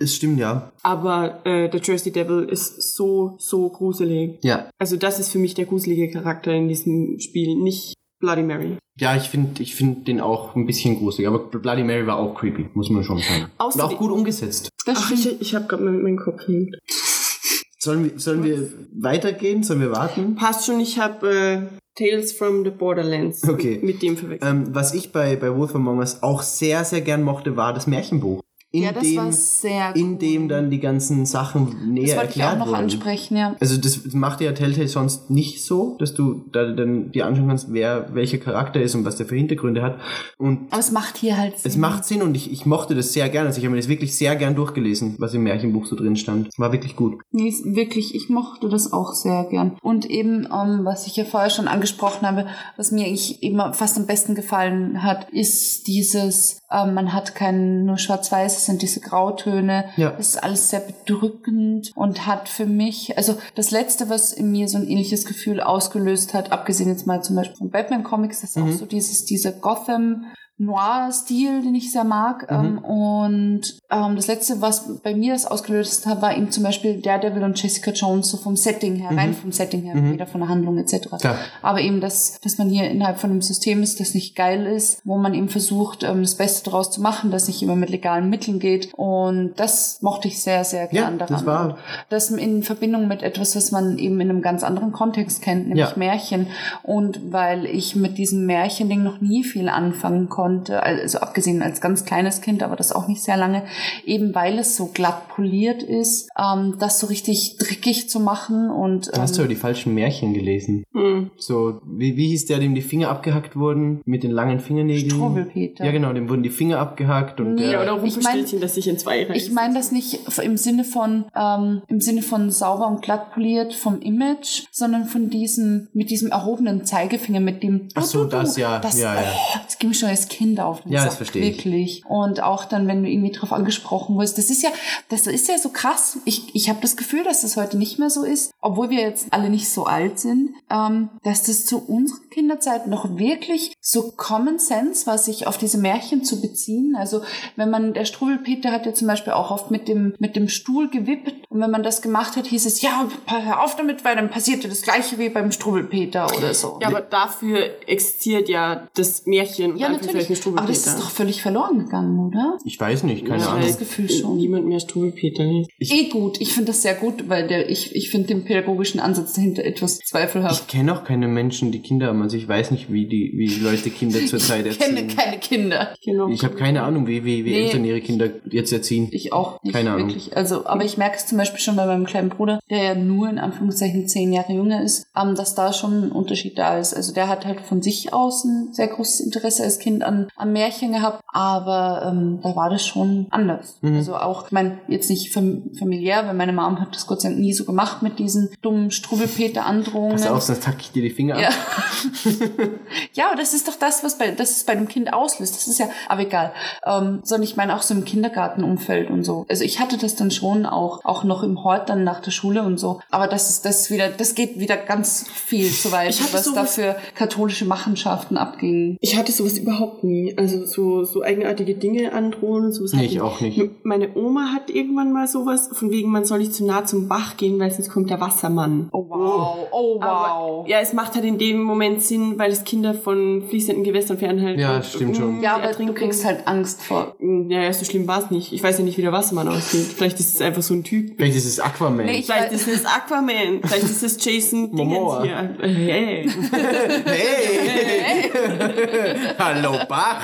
Es 0.00 0.16
stimmt, 0.16 0.38
ja. 0.38 0.70
Aber 0.82 1.44
äh, 1.46 1.70
der 1.70 1.80
Jersey 1.82 2.12
Devil 2.12 2.42
ist 2.50 2.94
so, 2.94 3.36
so 3.38 3.70
gruselig. 3.70 4.38
Ja. 4.42 4.68
Also 4.78 4.96
das 4.96 5.18
ist 5.18 5.30
für 5.30 5.38
mich 5.38 5.54
der 5.54 5.64
gruselige 5.64 6.10
Charakter 6.10 6.52
in 6.52 6.68
diesem 6.68 7.18
Spiel, 7.20 7.54
nicht 7.56 7.94
Bloody 8.20 8.42
Mary. 8.42 8.76
Ja, 8.98 9.16
ich 9.16 9.24
finde 9.30 9.62
ich 9.62 9.74
find 9.74 10.06
den 10.06 10.20
auch 10.20 10.54
ein 10.54 10.66
bisschen 10.66 10.98
gruselig. 10.98 11.26
Aber 11.26 11.38
Bloody 11.38 11.82
Mary 11.84 12.06
war 12.06 12.16
auch 12.18 12.34
creepy, 12.34 12.68
muss 12.74 12.90
man 12.90 13.02
schon 13.02 13.18
sagen. 13.18 13.44
Und 13.44 13.50
Außerdem- 13.58 13.80
auch 13.82 13.96
gut 13.98 14.10
umgesetzt. 14.12 14.68
Das 14.86 14.98
Ach, 14.98 15.06
stimmt. 15.06 15.26
ich, 15.26 15.40
ich 15.40 15.54
habe 15.54 15.66
gerade 15.66 15.82
meinen 15.84 16.18
Kopf 16.18 16.46
hängt. 16.46 16.76
Sollen 17.82 18.04
wir, 18.04 18.18
sollen 18.18 18.44
wir 18.44 18.70
weitergehen? 18.94 19.62
Sollen 19.62 19.80
wir 19.80 19.90
warten? 19.90 20.34
Passt 20.34 20.66
schon, 20.66 20.80
ich 20.80 20.98
habe 20.98 21.30
äh, 21.30 21.62
Tales 21.98 22.30
from 22.32 22.62
the 22.62 22.68
Borderlands 22.70 23.48
Okay. 23.48 23.80
mit 23.82 24.02
dem 24.02 24.18
verwechselt. 24.18 24.50
Ähm, 24.50 24.74
was 24.74 24.92
ich 24.92 25.12
bei, 25.12 25.34
bei 25.36 25.56
Wolf 25.56 25.74
Among 25.74 25.96
Us 25.98 26.22
auch 26.22 26.42
sehr, 26.42 26.84
sehr 26.84 27.00
gern 27.00 27.22
mochte, 27.22 27.56
war 27.56 27.72
das 27.72 27.86
Märchenbuch. 27.86 28.42
In 28.72 28.84
Ja, 28.84 28.92
das 28.92 29.02
dem, 29.02 29.16
war 29.16 29.32
sehr 29.32 29.96
In 29.96 30.12
cool. 30.12 30.18
dem 30.18 30.48
dann 30.48 30.70
die 30.70 30.78
ganzen 30.78 31.26
Sachen 31.26 31.92
näher 31.92 32.06
Das 32.06 32.16
wollte 32.16 32.30
ich 32.38 32.42
auch 32.44 32.46
erklärt 32.46 32.58
noch 32.60 32.66
wurden. 32.68 32.76
ansprechen, 32.76 33.36
ja. 33.36 33.56
Also 33.58 33.76
das 33.76 34.12
macht 34.12 34.40
ja 34.40 34.52
Telltale 34.52 34.86
sonst 34.86 35.28
nicht 35.28 35.64
so, 35.64 35.96
dass 35.98 36.14
du 36.14 36.44
da 36.52 36.70
dann 36.70 37.10
dir 37.10 37.26
anschauen 37.26 37.48
kannst, 37.48 37.72
wer 37.72 38.14
welcher 38.14 38.38
Charakter 38.38 38.80
ist 38.80 38.94
und 38.94 39.04
was 39.04 39.16
der 39.16 39.26
für 39.26 39.34
Hintergründe 39.34 39.82
hat. 39.82 39.98
Und 40.38 40.68
Aber 40.70 40.78
es 40.78 40.92
macht 40.92 41.16
hier 41.16 41.36
halt 41.36 41.54
es 41.62 41.72
Sinn. 41.72 41.80
macht 41.80 42.04
Sinn 42.04 42.22
und 42.22 42.36
ich, 42.36 42.52
ich 42.52 42.64
mochte 42.64 42.94
das 42.94 43.12
sehr 43.12 43.28
gern. 43.28 43.46
Also 43.46 43.58
ich 43.58 43.64
habe 43.64 43.74
mir 43.74 43.80
das 43.80 43.88
wirklich 43.88 44.16
sehr 44.16 44.36
gern 44.36 44.54
durchgelesen, 44.54 45.16
was 45.18 45.34
im 45.34 45.42
Märchenbuch 45.42 45.86
so 45.86 45.96
drin 45.96 46.14
stand. 46.16 46.48
War 46.56 46.70
wirklich 46.70 46.94
gut. 46.94 47.20
Nee, 47.32 47.52
wirklich, 47.64 48.14
ich 48.14 48.28
mochte 48.28 48.68
das 48.68 48.92
auch 48.92 49.14
sehr 49.14 49.44
gern. 49.50 49.76
Und 49.82 50.06
eben, 50.08 50.44
ähm, 50.46 50.84
was 50.84 51.08
ich 51.08 51.16
ja 51.16 51.24
vorher 51.24 51.50
schon 51.50 51.66
angesprochen 51.66 52.24
habe, 52.26 52.46
was 52.76 52.92
mir 52.92 53.04
eigentlich 53.04 53.42
immer 53.42 53.72
fast 53.72 53.98
am 53.98 54.06
besten 54.06 54.36
gefallen 54.36 55.02
hat, 55.02 55.28
ist 55.30 55.88
dieses, 55.88 56.59
ähm, 56.72 56.94
man 56.94 57.12
hat 57.12 57.34
kein 57.34 57.84
nur 57.84 57.98
schwarz-weiß, 57.98 58.56
es 58.56 58.66
sind 58.66 58.82
diese 58.82 59.00
Grautöne. 59.00 59.86
Ja. 59.96 60.14
Es 60.18 60.30
ist 60.30 60.42
alles 60.42 60.70
sehr 60.70 60.80
bedrückend 60.80 61.90
und 61.94 62.26
hat 62.26 62.48
für 62.48 62.66
mich, 62.66 63.16
also 63.16 63.36
das 63.54 63.70
Letzte, 63.70 64.08
was 64.08 64.32
in 64.32 64.50
mir 64.50 64.68
so 64.68 64.78
ein 64.78 64.86
ähnliches 64.86 65.24
Gefühl 65.26 65.60
ausgelöst 65.60 66.32
hat, 66.34 66.52
abgesehen 66.52 66.88
jetzt 66.88 67.06
mal 67.06 67.22
zum 67.22 67.36
Beispiel 67.36 67.56
von 67.56 67.70
Batman 67.70 68.04
Comics, 68.04 68.40
das 68.40 68.50
ist 68.50 68.56
Mhm. 68.56 68.70
auch 68.70 68.76
so 68.78 68.86
dieses, 68.86 69.24
dieser 69.24 69.52
Gotham 69.52 70.26
Noir-Stil, 70.60 71.62
den 71.62 71.74
ich 71.74 71.90
sehr 71.92 72.04
mag. 72.04 72.50
Mhm. 72.50 72.56
Ähm, 72.56 72.78
und 72.78 73.60
ähm, 73.90 74.16
das 74.16 74.26
letzte, 74.26 74.60
was 74.60 75.00
bei 75.02 75.14
mir 75.14 75.32
das 75.32 75.46
ausgelöst 75.46 76.06
hat, 76.06 76.20
war 76.22 76.36
eben 76.36 76.50
zum 76.50 76.62
Beispiel 76.64 77.00
Daredevil 77.00 77.42
und 77.44 77.60
Jessica 77.60 77.90
Jones, 77.92 78.28
so 78.30 78.36
vom 78.36 78.56
Setting 78.56 78.96
her, 78.96 79.10
rein 79.16 79.34
vom 79.34 79.52
Setting 79.52 79.82
her, 79.82 79.94
Mhm. 79.94 80.12
weder 80.12 80.26
von 80.26 80.40
der 80.40 80.48
Handlung 80.50 80.78
etc. 80.78 81.08
Klar. 81.20 81.36
Aber 81.62 81.80
eben, 81.80 82.00
dass, 82.00 82.38
dass 82.40 82.58
man 82.58 82.68
hier 82.68 82.90
innerhalb 82.90 83.18
von 83.18 83.30
einem 83.30 83.42
System 83.42 83.82
ist, 83.82 84.00
das 84.00 84.14
nicht 84.14 84.36
geil 84.36 84.66
ist, 84.66 85.00
wo 85.04 85.16
man 85.16 85.34
eben 85.34 85.48
versucht, 85.48 86.02
ähm, 86.02 86.20
das 86.22 86.34
Beste 86.36 86.70
daraus 86.70 86.90
zu 86.90 87.00
machen, 87.00 87.30
das 87.30 87.48
nicht 87.48 87.62
immer 87.62 87.76
mit 87.76 87.90
legalen 87.90 88.28
Mitteln 88.30 88.58
geht. 88.58 88.92
Und 88.94 89.54
das 89.56 90.00
mochte 90.02 90.28
ich 90.28 90.42
sehr, 90.42 90.64
sehr 90.64 90.86
gern 90.86 91.18
Ja, 91.18 91.26
daran. 91.26 91.34
das 91.36 91.46
war- 91.46 91.78
das 92.10 92.30
in 92.30 92.62
Verbindung 92.62 93.08
mit 93.08 93.22
etwas, 93.22 93.56
was 93.56 93.72
man 93.72 93.98
eben 93.98 94.20
in 94.20 94.30
einem 94.30 94.42
ganz 94.42 94.62
anderen 94.62 94.92
Kontext 94.92 95.42
kennt, 95.42 95.68
nämlich 95.68 95.88
Ja. 95.90 95.96
Märchen. 95.96 96.46
Und 96.82 97.32
weil 97.32 97.64
ich 97.66 97.96
mit 97.96 98.18
diesem 98.18 98.46
Märchending 98.46 99.02
noch 99.02 99.20
nie 99.20 99.42
viel 99.42 99.68
anfangen 99.68 100.28
konnte, 100.28 100.49
also 100.70 101.18
abgesehen 101.20 101.62
als 101.62 101.80
ganz 101.80 102.04
kleines 102.04 102.40
Kind, 102.40 102.62
aber 102.62 102.76
das 102.76 102.92
auch 102.92 103.08
nicht 103.08 103.22
sehr 103.22 103.36
lange, 103.36 103.62
eben 104.04 104.34
weil 104.34 104.58
es 104.58 104.76
so 104.76 104.86
glatt 104.86 105.28
poliert 105.28 105.82
ist, 105.82 106.28
ähm, 106.38 106.76
das 106.78 106.98
so 107.00 107.06
richtig 107.06 107.56
dreckig 107.58 108.08
zu 108.08 108.20
machen 108.20 108.70
und 108.70 109.10
Da 109.14 109.22
hast 109.22 109.36
du 109.36 109.40
ähm, 109.40 109.44
aber 109.46 109.54
die 109.54 109.60
falschen 109.60 109.94
Märchen 109.94 110.34
gelesen. 110.34 110.84
Hm. 110.92 111.30
So, 111.36 111.80
wie, 111.84 112.16
wie 112.16 112.28
hieß 112.28 112.46
der, 112.46 112.58
dem 112.58 112.74
die 112.74 112.82
Finger 112.82 113.08
abgehackt 113.10 113.56
wurden? 113.56 114.00
Mit 114.04 114.22
den 114.22 114.30
langen 114.30 114.60
Fingernägeln? 114.60 115.10
Struwwelpeter. 115.10 115.84
Ja, 115.84 115.92
genau, 115.92 116.12
dem 116.12 116.28
wurden 116.28 116.42
die 116.42 116.50
Finger 116.50 116.78
abgehackt 116.78 117.40
und 117.40 117.54
Nee, 117.54 117.62
der... 117.62 117.70
Ja, 117.72 117.82
oder 117.82 118.04
Ich 118.04 118.16
mein- 118.16 118.24
Rumpelstilzchen, 118.24 118.60
das 118.60 118.74
sich 118.74 118.88
in 118.88 118.98
zwei 118.98 119.24
reißt. 119.24 119.36
Ich 119.36 119.52
meine 119.52 119.74
das 119.74 119.92
nicht 119.92 120.20
im 120.42 120.56
Sinne 120.56 120.84
von 120.84 121.24
ähm, 121.36 121.82
im 121.88 122.00
Sinne 122.00 122.22
von 122.22 122.50
sauber 122.50 122.88
und 122.88 123.02
glatt 123.02 123.32
poliert 123.32 123.74
vom 123.74 124.00
Image, 124.00 124.62
sondern 124.70 125.04
von 125.04 125.30
diesem 125.30 125.88
mit 125.92 126.10
diesem 126.10 126.30
erhobenen 126.30 126.84
Zeigefinger 126.84 127.40
mit 127.40 127.62
dem 127.62 127.88
Ach 127.94 128.02
so, 128.02 128.24
das, 128.24 128.56
ja, 128.56 128.78
das, 128.78 128.98
ja, 128.98 129.14
ja. 129.14 129.20
Oh, 129.54 129.58
das 129.64 129.78
ging 129.78 129.90
mir 129.90 129.94
schon 129.94 130.08
als 130.08 130.28
Kind 130.28 130.39
auf. 130.60 130.82
den 130.82 130.92
Ja, 130.92 131.04
das 131.04 131.12
Sack, 131.12 131.16
verstehe 131.18 131.42
ich. 131.42 131.56
Wirklich. 131.56 132.04
Und 132.06 132.42
auch 132.42 132.64
dann, 132.64 132.88
wenn 132.88 133.02
du 133.02 133.10
irgendwie 133.10 133.32
drauf 133.32 133.52
angesprochen 133.52 134.18
wirst, 134.18 134.38
das 134.38 134.50
ist 134.50 134.62
ja, 134.62 134.70
das 135.08 135.26
ist 135.26 135.48
ja 135.48 135.58
so 135.58 135.68
krass. 135.68 136.18
Ich, 136.24 136.54
ich 136.54 136.68
habe 136.68 136.80
das 136.80 136.96
Gefühl, 136.96 137.24
dass 137.24 137.42
das 137.42 137.56
heute 137.56 137.76
nicht 137.76 137.98
mehr 137.98 138.10
so 138.10 138.24
ist, 138.24 138.52
obwohl 138.60 138.90
wir 138.90 139.00
jetzt 139.00 139.28
alle 139.30 139.50
nicht 139.50 139.68
so 139.68 139.84
alt 139.84 140.18
sind, 140.18 140.50
ähm, 140.70 141.10
dass 141.22 141.42
das 141.42 141.66
zu 141.66 141.78
unserer 141.78 142.20
Kinderzeit 142.30 142.86
noch 142.86 143.18
wirklich 143.18 143.74
so 143.80 144.12
Common 144.16 144.58
Sense 144.58 145.06
war, 145.06 145.18
sich 145.18 145.46
auf 145.46 145.58
diese 145.58 145.78
Märchen 145.78 146.24
zu 146.24 146.40
beziehen. 146.40 146.96
Also 146.96 147.22
wenn 147.56 147.70
man, 147.70 147.92
der 147.92 148.04
Struwwelpeter 148.04 148.72
hat 148.72 148.86
ja 148.86 148.94
zum 148.94 149.08
Beispiel 149.08 149.32
auch 149.32 149.50
oft 149.50 149.70
mit 149.70 149.88
dem, 149.88 150.14
mit 150.18 150.36
dem 150.36 150.48
Stuhl 150.48 150.88
gewippt 150.88 151.50
und 151.50 151.60
wenn 151.60 151.70
man 151.70 151.82
das 151.82 152.02
gemacht 152.02 152.36
hat, 152.36 152.46
hieß 152.46 152.66
es, 152.66 152.80
ja, 152.82 153.08
hör 153.26 153.62
auf 153.62 153.76
damit, 153.76 154.04
weil 154.04 154.16
dann 154.16 154.30
passierte 154.30 154.68
das 154.68 154.82
gleiche 154.82 155.18
wie 155.18 155.28
beim 155.28 155.52
Struwwelpeter 155.52 156.26
oder 156.36 156.54
so. 156.54 156.78
ja, 156.80 156.88
aber 156.88 157.00
dafür 157.00 157.70
existiert 157.86 158.48
ja 158.48 158.88
das 158.94 159.26
Märchen. 159.26 159.76
Ja, 159.76 159.88
und 160.28 160.30
natürlich. 160.30 160.46
Anführungszeichen 160.46 160.58
Aber 160.58 160.66
das 160.68 160.86
ist 160.86 160.98
doch 160.98 161.10
völlig 161.10 161.42
verloren 161.42 161.78
gegangen, 161.78 162.18
oder? 162.26 162.58
Ich 162.64 162.78
weiß 162.78 163.04
nicht, 163.04 163.24
keine 163.26 163.42
Ja, 163.42 163.50
Ahnung. 163.50 163.66
das 163.66 163.78
Gefühl 163.78 164.10
schon. 164.10 164.36
Niemand 164.36 164.66
mehr 164.66 164.80
Struwwelpeter. 164.80 165.44
Ich- 165.78 165.92
eh 165.92 166.08
gut. 166.08 166.40
Ich 166.40 166.52
finde 166.52 166.68
das 166.72 166.82
sehr 166.82 166.94
gut, 166.94 167.28
weil 167.28 167.46
der, 167.48 167.68
ich, 167.70 167.94
ich 167.94 168.10
finde 168.10 168.28
den 168.28 168.44
pädagogischen 168.44 169.00
Ansatz 169.00 169.32
dahinter 169.34 169.64
etwas 169.64 169.98
zweifelhaft. 169.98 170.62
Ich 170.62 170.66
kenne 170.68 170.92
auch 170.94 171.04
keine 171.04 171.28
Menschen, 171.28 171.72
die 171.72 171.80
Kinder 171.80 172.08
haben. 172.08 172.22
Also 172.22 172.36
ich 172.36 172.48
weiß 172.48 172.70
nicht, 172.70 172.92
wie 172.92 173.06
die, 173.06 173.32
wie 173.36 173.46
die 173.48 173.60
Leute 173.60 173.90
Kinder 173.90 174.24
zurzeit 174.26 174.66
Ich 174.66 174.78
kenne 174.78 175.00
erziehen. 175.00 175.16
keine 175.16 175.38
Kinder. 175.38 175.94
Genau. 176.04 176.28
Ich 176.28 176.44
habe 176.44 176.54
keine 176.56 176.82
Ahnung, 176.82 177.06
wie, 177.06 177.24
wie, 177.24 177.44
wie 177.44 177.50
Nee. 177.50 177.64
Eltern 177.66 177.84
ihre 177.84 178.00
Kinder 178.00 178.30
jetzt 178.50 178.72
erziehen. 178.72 179.08
Ich 179.12 179.32
auch 179.32 179.62
nicht 179.62 179.72
Keine 179.74 179.90
Ahnung. 179.92 180.08
wirklich. 180.08 180.36
Also, 180.36 180.66
aber 180.66 180.84
ich 180.84 180.96
merke 180.96 181.16
es 181.16 181.26
zum 181.26 181.38
Beispiel 181.38 181.60
schon 181.60 181.76
bei 181.76 181.86
meinem 181.86 182.06
kleinen 182.06 182.28
Bruder, 182.28 182.60
der 182.70 182.82
ja 182.82 182.94
nur 182.94 183.28
in 183.28 183.38
Anführungszeichen 183.38 184.08
zehn 184.08 184.32
Jahre 184.32 184.52
jünger 184.52 184.82
ist, 184.82 185.06
ähm, 185.16 185.34
dass 185.34 185.54
da 185.54 185.72
schon 185.72 186.04
ein 186.04 186.12
Unterschied 186.12 186.58
da 186.58 186.78
ist. 186.78 186.94
Also 186.94 187.12
der 187.12 187.28
hat 187.28 187.44
halt 187.46 187.60
von 187.60 187.82
sich 187.82 188.12
aus 188.12 188.44
ein 188.44 188.68
sehr 188.72 188.88
großes 188.88 189.20
Interesse 189.20 189.62
als 189.64 189.78
Kind 189.78 190.02
an, 190.02 190.09
an 190.36 190.52
Märchen 190.52 190.92
gehabt, 190.92 191.22
aber 191.28 192.06
ähm, 192.10 192.40
da 192.42 192.54
war 192.56 192.70
das 192.70 192.84
schon 192.86 193.26
anders. 193.30 193.78
Mhm. 193.80 193.96
Also 193.96 194.16
auch, 194.16 194.46
ich 194.46 194.52
meine, 194.52 194.78
jetzt 194.88 195.10
nicht 195.10 195.32
fam 195.32 195.70
familiär, 195.78 196.26
weil 196.26 196.34
meine 196.34 196.52
Mom 196.52 196.80
hat 196.80 196.94
das 196.94 197.06
Gott 197.06 197.20
sei 197.20 197.28
Dank 197.30 197.40
nie 197.40 197.52
so 197.52 197.64
gemacht 197.64 198.02
mit 198.02 198.18
diesen 198.18 198.50
dummen 198.62 198.90
Struwwelpeter-Androhungen. 198.90 200.12
Pass 200.12 200.26
auf, 200.26 200.42
sonst 200.42 200.66
hack 200.66 200.76
ich 200.80 200.92
dir 200.92 201.02
die 201.02 201.10
Finger 201.10 201.38
Ja. 201.40 201.48
ab. 201.48 201.54
ja, 203.12 203.26
aber 203.28 203.36
das 203.36 203.54
ist 203.54 203.68
doch 203.68 203.76
das, 203.76 204.02
was 204.04 204.18
bei, 204.18 204.30
das 204.30 204.50
es 204.50 204.64
bei 204.64 204.74
dem 204.74 204.88
Kind 204.88 205.12
auslöst. 205.12 205.54
Das 205.54 205.66
ist 205.68 205.78
ja, 205.78 205.88
aber 206.08 206.22
egal. 206.22 206.52
Ähm, 206.84 207.20
sondern 207.22 207.42
ich 207.44 207.56
meine 207.56 207.76
auch 207.76 207.82
so 207.82 207.94
im 207.94 208.04
Kindergartenumfeld 208.04 209.10
und 209.10 209.24
so. 209.24 209.46
Also 209.48 209.64
ich 209.64 209.80
hatte 209.80 209.96
das 209.98 210.16
dann 210.16 210.30
schon 210.30 210.66
auch, 210.66 211.04
auch 211.04 211.24
noch 211.24 211.42
im 211.42 211.62
Hort 211.64 211.88
dann 211.88 212.04
nach 212.04 212.20
der 212.20 212.30
Schule 212.30 212.62
und 212.62 212.78
so. 212.78 213.00
Aber 213.10 213.26
das 213.26 213.50
ist, 213.50 213.64
das 213.64 213.82
ist 213.82 213.90
wieder, 213.90 214.08
das 214.08 214.34
geht 214.34 214.58
wieder 214.58 214.76
ganz 214.76 215.26
viel 215.32 215.70
zu 215.70 215.92
weit, 215.92 216.18
was 216.32 216.44
da 216.44 216.50
sowas- 216.50 216.74
für 216.74 216.96
katholische 217.14 217.64
Machenschaften 217.64 218.36
abging. 218.36 218.96
Ich 219.00 219.16
hatte 219.16 219.32
sowas 219.32 219.58
überhaupt 219.58 219.99
nie. 220.02 220.34
Also 220.36 220.64
so, 220.66 221.04
so 221.04 221.22
eigenartige 221.22 221.74
Dinge 221.74 222.12
androhen 222.12 222.64
und 222.66 222.72
sowas. 222.72 222.92
Nee, 222.92 223.06
ich 223.06 223.20
auch 223.20 223.40
nicht. 223.40 223.60
Meine 223.84 224.14
Oma 224.16 224.52
hat 224.52 224.70
irgendwann 224.70 225.12
mal 225.12 225.26
sowas, 225.26 225.70
von 225.72 225.90
wegen, 225.90 226.10
man 226.10 226.24
soll 226.24 226.38
nicht 226.38 226.54
zu 226.54 226.64
nah 226.64 226.84
zum 226.84 227.08
Bach 227.08 227.36
gehen, 227.36 227.58
weil 227.58 227.70
sonst 227.70 227.90
kommt 227.90 228.10
der 228.10 228.20
Wassermann. 228.20 228.88
Oh 228.92 229.06
wow, 229.08 229.68
oh 229.72 229.96
wow. 229.96 230.02
Aber, 230.02 230.64
ja, 230.68 230.80
es 230.80 230.92
macht 230.92 231.14
halt 231.14 231.24
in 231.24 231.38
dem 231.38 231.62
Moment 231.62 232.02
Sinn, 232.02 232.38
weil 232.38 232.50
es 232.50 232.64
Kinder 232.64 232.94
von 232.94 233.44
fließenden 233.48 233.84
Gewässern 233.84 234.18
fernhalten. 234.18 234.60
Ja, 234.60 234.82
stimmt 234.82 235.16
schon. 235.16 235.40
ja, 235.42 235.54
aber 235.56 235.64
ertrinken. 235.64 235.94
du 235.94 236.00
kriegst 236.00 236.24
halt 236.24 236.46
Angst 236.46 236.82
vor. 236.82 237.14
Ja, 237.48 237.62
ja, 237.62 237.72
so 237.72 237.84
schlimm 237.84 238.06
war 238.08 238.22
es 238.24 238.30
nicht. 238.30 238.52
Ich 238.52 238.62
weiß 238.62 238.78
ja 238.78 238.84
nicht, 238.84 238.96
wie 238.98 239.02
der 239.02 239.12
Wassermann 239.12 239.48
aussieht. 239.48 239.86
Vielleicht 239.96 240.18
ist 240.20 240.34
es 240.34 240.40
einfach 240.40 240.62
so 240.62 240.74
ein 240.74 240.84
Typ. 240.84 241.14
Vielleicht 241.16 241.36
ist 241.36 241.46
es 241.46 241.60
Aquaman. 241.60 242.06
Nee, 242.06 242.18
ich- 242.20 242.26
Vielleicht 242.26 242.52
ist 242.52 242.68
es 242.68 242.84
Aquaman. 242.86 243.60
Vielleicht 243.62 243.84
ist 243.84 244.02
es 244.02 244.24
Jason 244.24 244.70
Momoa. 244.72 245.22
Dingens 245.22 245.56
hier. 245.60 245.68
Hey, 245.68 246.28
hey! 247.06 248.30
Hallo 249.38 249.74
Bach! 249.90 250.22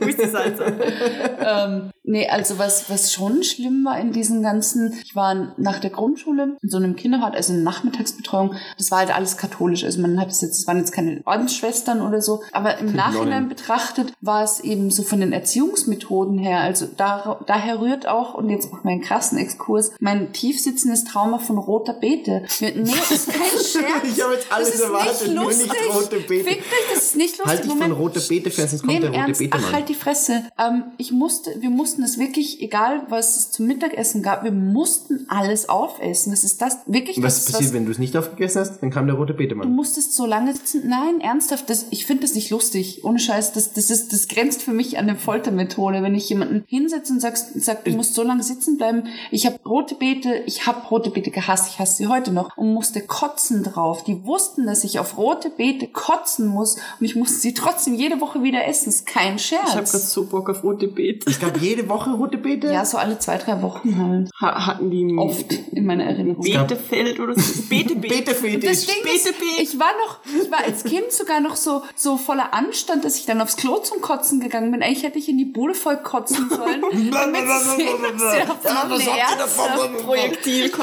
wo 0.00 0.06
ist 0.06 0.18
das 0.20 0.34
also? 0.34 0.62
Ähm, 0.64 1.90
Nee, 2.04 2.28
also 2.28 2.58
was, 2.58 2.90
was 2.90 3.12
schon 3.12 3.44
schlimm 3.44 3.84
war 3.84 3.98
in 4.00 4.10
diesen 4.12 4.42
ganzen, 4.42 4.92
ich 5.04 5.14
war 5.14 5.54
nach 5.56 5.78
der 5.78 5.90
Grundschule 5.90 6.56
in 6.60 6.68
so 6.68 6.76
einem 6.76 6.96
Kinderhort, 6.96 7.36
also 7.36 7.52
in 7.52 7.62
Nachmittagsbetreuung, 7.62 8.56
das 8.76 8.90
war 8.90 8.98
halt 8.98 9.14
alles 9.14 9.36
katholisch. 9.36 9.84
Also 9.84 10.00
man 10.00 10.20
hat 10.20 10.28
es 10.28 10.40
jetzt, 10.40 10.58
es 10.58 10.66
waren 10.66 10.78
jetzt 10.78 10.90
keine 10.90 11.22
Ordensschwestern 11.24 12.02
oder 12.02 12.20
so, 12.20 12.42
aber 12.50 12.78
im 12.78 12.92
Nachhinein 12.92 13.48
betrachtet 13.48 14.12
war 14.20 14.42
es 14.42 14.58
eben 14.60 14.90
so 14.90 15.04
von 15.04 15.20
den 15.20 15.32
Erziehungsmethoden 15.32 16.38
her, 16.38 16.58
also 16.60 16.86
da, 16.96 17.40
daher 17.46 17.80
rührt 17.80 18.08
auch, 18.08 18.34
und 18.34 18.50
jetzt 18.50 18.70
mache 18.72 18.80
ich 18.80 18.84
meinen 18.84 19.00
krassen 19.00 19.38
Exkurs, 19.38 19.92
mein 20.00 20.32
tiefsitzendes 20.32 21.04
Trauma 21.04 21.38
von 21.38 21.56
roter 21.56 21.92
Beete. 21.94 22.42
Nee, 22.60 22.92
ist 23.10 23.28
kein 23.28 23.40
Scherz. 23.64 24.16
Ich 24.16 24.22
habe 24.22 24.34
jetzt 24.34 24.50
alles 24.50 24.68
das 24.70 24.74
ist 24.74 24.82
erwartet, 24.82 25.22
nicht 25.22 25.34
nur 25.34 25.44
lustig. 25.44 25.70
nicht 25.72 25.94
rote 25.94 26.20
Beete. 26.20 26.44
Fickt 26.50 26.62
euch, 26.66 26.94
das 26.94 27.02
ist 27.04 27.16
nicht 27.16 27.38
lustig. 27.38 27.46
Halt 27.46 27.60
dich 27.64 27.70
von 27.70 27.78
Moment. 27.78 27.98
rote 28.00 28.20
Beete 28.20 28.50
fern, 28.50 28.66
sonst 28.68 28.84
kommt 29.00 29.14
der 29.14 29.20
Ernst, 29.20 29.42
ach, 29.50 29.72
halt 29.72 29.88
die 29.88 29.94
Fresse. 29.94 30.44
Ähm, 30.58 30.84
ich 30.98 31.12
musste, 31.12 31.50
wir 31.60 31.70
mussten 31.70 32.02
es 32.02 32.18
wirklich, 32.18 32.60
egal 32.62 33.02
was 33.08 33.36
es 33.36 33.50
zum 33.50 33.66
Mittagessen 33.66 34.22
gab, 34.22 34.44
wir 34.44 34.52
mussten 34.52 35.26
alles 35.28 35.68
aufessen. 35.68 36.30
Das 36.30 36.44
ist 36.44 36.60
das 36.62 36.78
wirklich 36.86 37.22
Was 37.22 37.44
das, 37.44 37.52
passiert, 37.52 37.70
was, 37.70 37.74
wenn 37.74 37.84
du 37.86 37.92
es 37.92 37.98
nicht 37.98 38.16
aufgegessen 38.16 38.60
hast? 38.60 38.80
Dann 38.82 38.90
kam 38.90 39.06
der 39.06 39.16
rote 39.16 39.32
Du 39.32 39.38
Betemann. 39.38 39.72
musstest 39.74 40.14
so 40.14 40.26
lange 40.26 40.52
sitzen. 40.54 40.82
Nein, 40.88 41.20
ernsthaft, 41.20 41.70
das, 41.70 41.86
ich 41.90 42.06
finde 42.06 42.22
das 42.22 42.34
nicht 42.34 42.50
lustig. 42.50 43.04
Ohne 43.04 43.18
Scheiß, 43.18 43.52
das, 43.52 43.72
das, 43.72 43.90
ist, 43.90 44.12
das 44.12 44.28
grenzt 44.28 44.62
für 44.62 44.72
mich 44.72 44.98
an 44.98 45.08
eine 45.08 45.18
Foltermethode. 45.18 46.02
Wenn 46.02 46.14
ich 46.14 46.28
jemanden 46.28 46.64
hinsetze 46.66 47.12
und 47.12 47.20
sagst, 47.20 47.50
sag, 47.62 47.84
du 47.84 47.92
musst 47.92 48.14
so 48.14 48.22
lange 48.22 48.42
sitzen 48.42 48.76
bleiben. 48.76 49.04
Ich 49.30 49.46
habe 49.46 49.58
rote 49.64 49.94
Beete, 49.94 50.42
ich 50.46 50.66
habe 50.66 50.86
rote 50.88 51.10
Beete 51.10 51.30
gehasst, 51.30 51.68
ich 51.68 51.78
hasse 51.78 51.96
sie 51.96 52.06
heute 52.08 52.32
noch 52.32 52.56
und 52.56 52.72
musste 52.72 53.00
kotzen 53.00 53.62
drauf. 53.62 54.04
Die 54.04 54.24
wussten, 54.24 54.66
dass 54.66 54.84
ich 54.84 54.98
auf 54.98 55.16
rote 55.16 55.50
Beete 55.50 55.86
kotzen 55.88 56.46
muss 56.46 56.76
und 56.98 57.06
ich 57.06 57.16
musste 57.16 57.38
sie 57.38 57.54
trotzdem 57.54 57.94
jede 57.94 58.20
Woche 58.20 58.42
wieder 58.42 58.66
essen. 58.66 58.81
Ist 58.86 59.06
kein 59.06 59.36
Ich 59.36 59.52
habe 59.52 59.66
gerade 59.66 59.86
Scherz. 59.86 60.12
so 60.12 60.24
Bock 60.26 60.48
auf 60.50 60.62
rote 60.64 60.88
Beete. 60.88 61.28
Es 61.30 61.38
gab 61.40 61.60
jede 61.60 61.88
Woche 61.88 62.10
rote 62.10 62.38
Beete? 62.38 62.66
Ja, 62.72 62.84
so 62.84 62.98
alle 62.98 63.18
zwei, 63.18 63.38
drei 63.38 63.60
Wochen 63.62 63.96
halt. 63.98 64.30
Ha 64.40 64.66
hatten 64.66 64.90
die 64.90 65.16
Oft 65.16 65.52
in 65.72 65.86
meiner 65.86 66.04
Erinnerung. 66.04 66.42
Betefeld 66.44 67.20
oder 67.20 67.34
so? 67.34 67.40
Das 67.40 68.86
Ding 68.86 69.04
ist, 69.14 69.34
ich 69.60 69.78
war 69.78 69.92
noch, 70.06 70.20
ich 70.42 70.50
war 70.50 70.64
als 70.64 70.84
Kind 70.84 71.10
sogar 71.10 71.40
noch 71.40 71.56
so, 71.56 71.82
so 71.96 72.16
voller 72.16 72.52
Anstand, 72.54 73.04
dass 73.04 73.16
ich 73.16 73.26
dann 73.26 73.40
aufs 73.40 73.56
Klo 73.56 73.78
zum 73.78 74.00
Kotzen 74.00 74.40
gegangen 74.40 74.70
bin. 74.70 74.82
Eigentlich 74.82 75.02
hätte 75.02 75.18
ich 75.18 75.28
in 75.28 75.38
die 75.38 75.44
Bude 75.44 75.74
voll 75.74 75.96
kotzen 75.98 76.48
sollen. 76.48 76.82
damit 77.10 77.40
sie 77.42 77.76
sehen, 77.76 77.88
dass 78.02 78.32
sie 78.32 78.42
auf 78.50 78.64
noch 78.88 78.94
eine 78.94 79.04
Ärzte- 79.18 80.04
Projektil. 80.04 80.72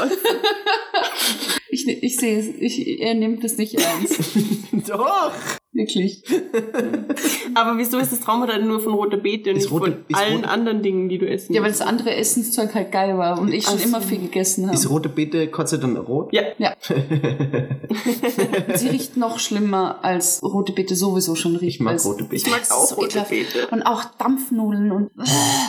Ich, 1.71 1.87
ich 1.87 2.15
sehe 2.15 2.39
es, 2.39 2.47
ich, 2.47 2.99
er 2.99 3.13
nimmt 3.13 3.43
es 3.43 3.57
nicht 3.57 3.75
ernst. 3.75 4.19
Doch. 4.89 5.31
Wirklich. 5.71 6.23
Aber 7.53 7.77
wieso 7.77 7.99
ist 7.99 8.11
das 8.11 8.21
Trauma 8.21 8.47
dann 8.47 8.67
nur 8.67 8.79
von 8.79 8.93
roter 8.93 9.17
Beete 9.17 9.51
und 9.51 9.57
Ist 9.57 9.65
nicht 9.65 9.71
rote- 9.71 9.91
von 9.91 10.03
ist 10.07 10.17
allen 10.17 10.35
rote- 10.37 10.49
anderen 10.49 10.81
Dingen, 10.81 11.09
die 11.09 11.19
du 11.19 11.29
essen 11.29 11.53
Ja, 11.53 11.61
weil 11.61 11.69
das 11.69 11.81
andere 11.81 12.15
Essenszeug 12.15 12.73
halt 12.73 12.91
geil 12.91 13.17
war 13.19 13.39
und 13.39 13.53
ich 13.53 13.65
schon 13.65 13.79
immer 13.79 14.01
viel 14.01 14.17
gegessen 14.19 14.67
Ist 14.69 14.85
habe. 14.85 14.93
rote 14.95 15.09
Beete 15.09 15.47
Kotze 15.47 15.77
dann 15.77 15.95
rot? 15.95 16.33
Ja, 16.33 16.41
Ja. 16.57 16.73
Sie 18.75 18.87
riecht 18.87 19.17
noch 19.17 19.39
schlimmer 19.39 19.99
als 20.03 20.41
rote 20.43 20.73
Beete 20.73 20.95
sowieso 20.95 21.35
schon 21.35 21.55
riecht. 21.55 21.75
Ich 21.75 21.79
mag 21.81 22.03
rote 22.03 22.23
Beete. 22.23 22.35
ich 22.47 22.49
mag 22.51 22.61
auch 22.71 22.87
so 22.87 22.95
rote. 22.95 23.25
Beete. 23.29 23.67
Und 23.71 23.83
auch 23.83 24.05
Dampfnudeln 24.17 24.91
und 24.91 25.11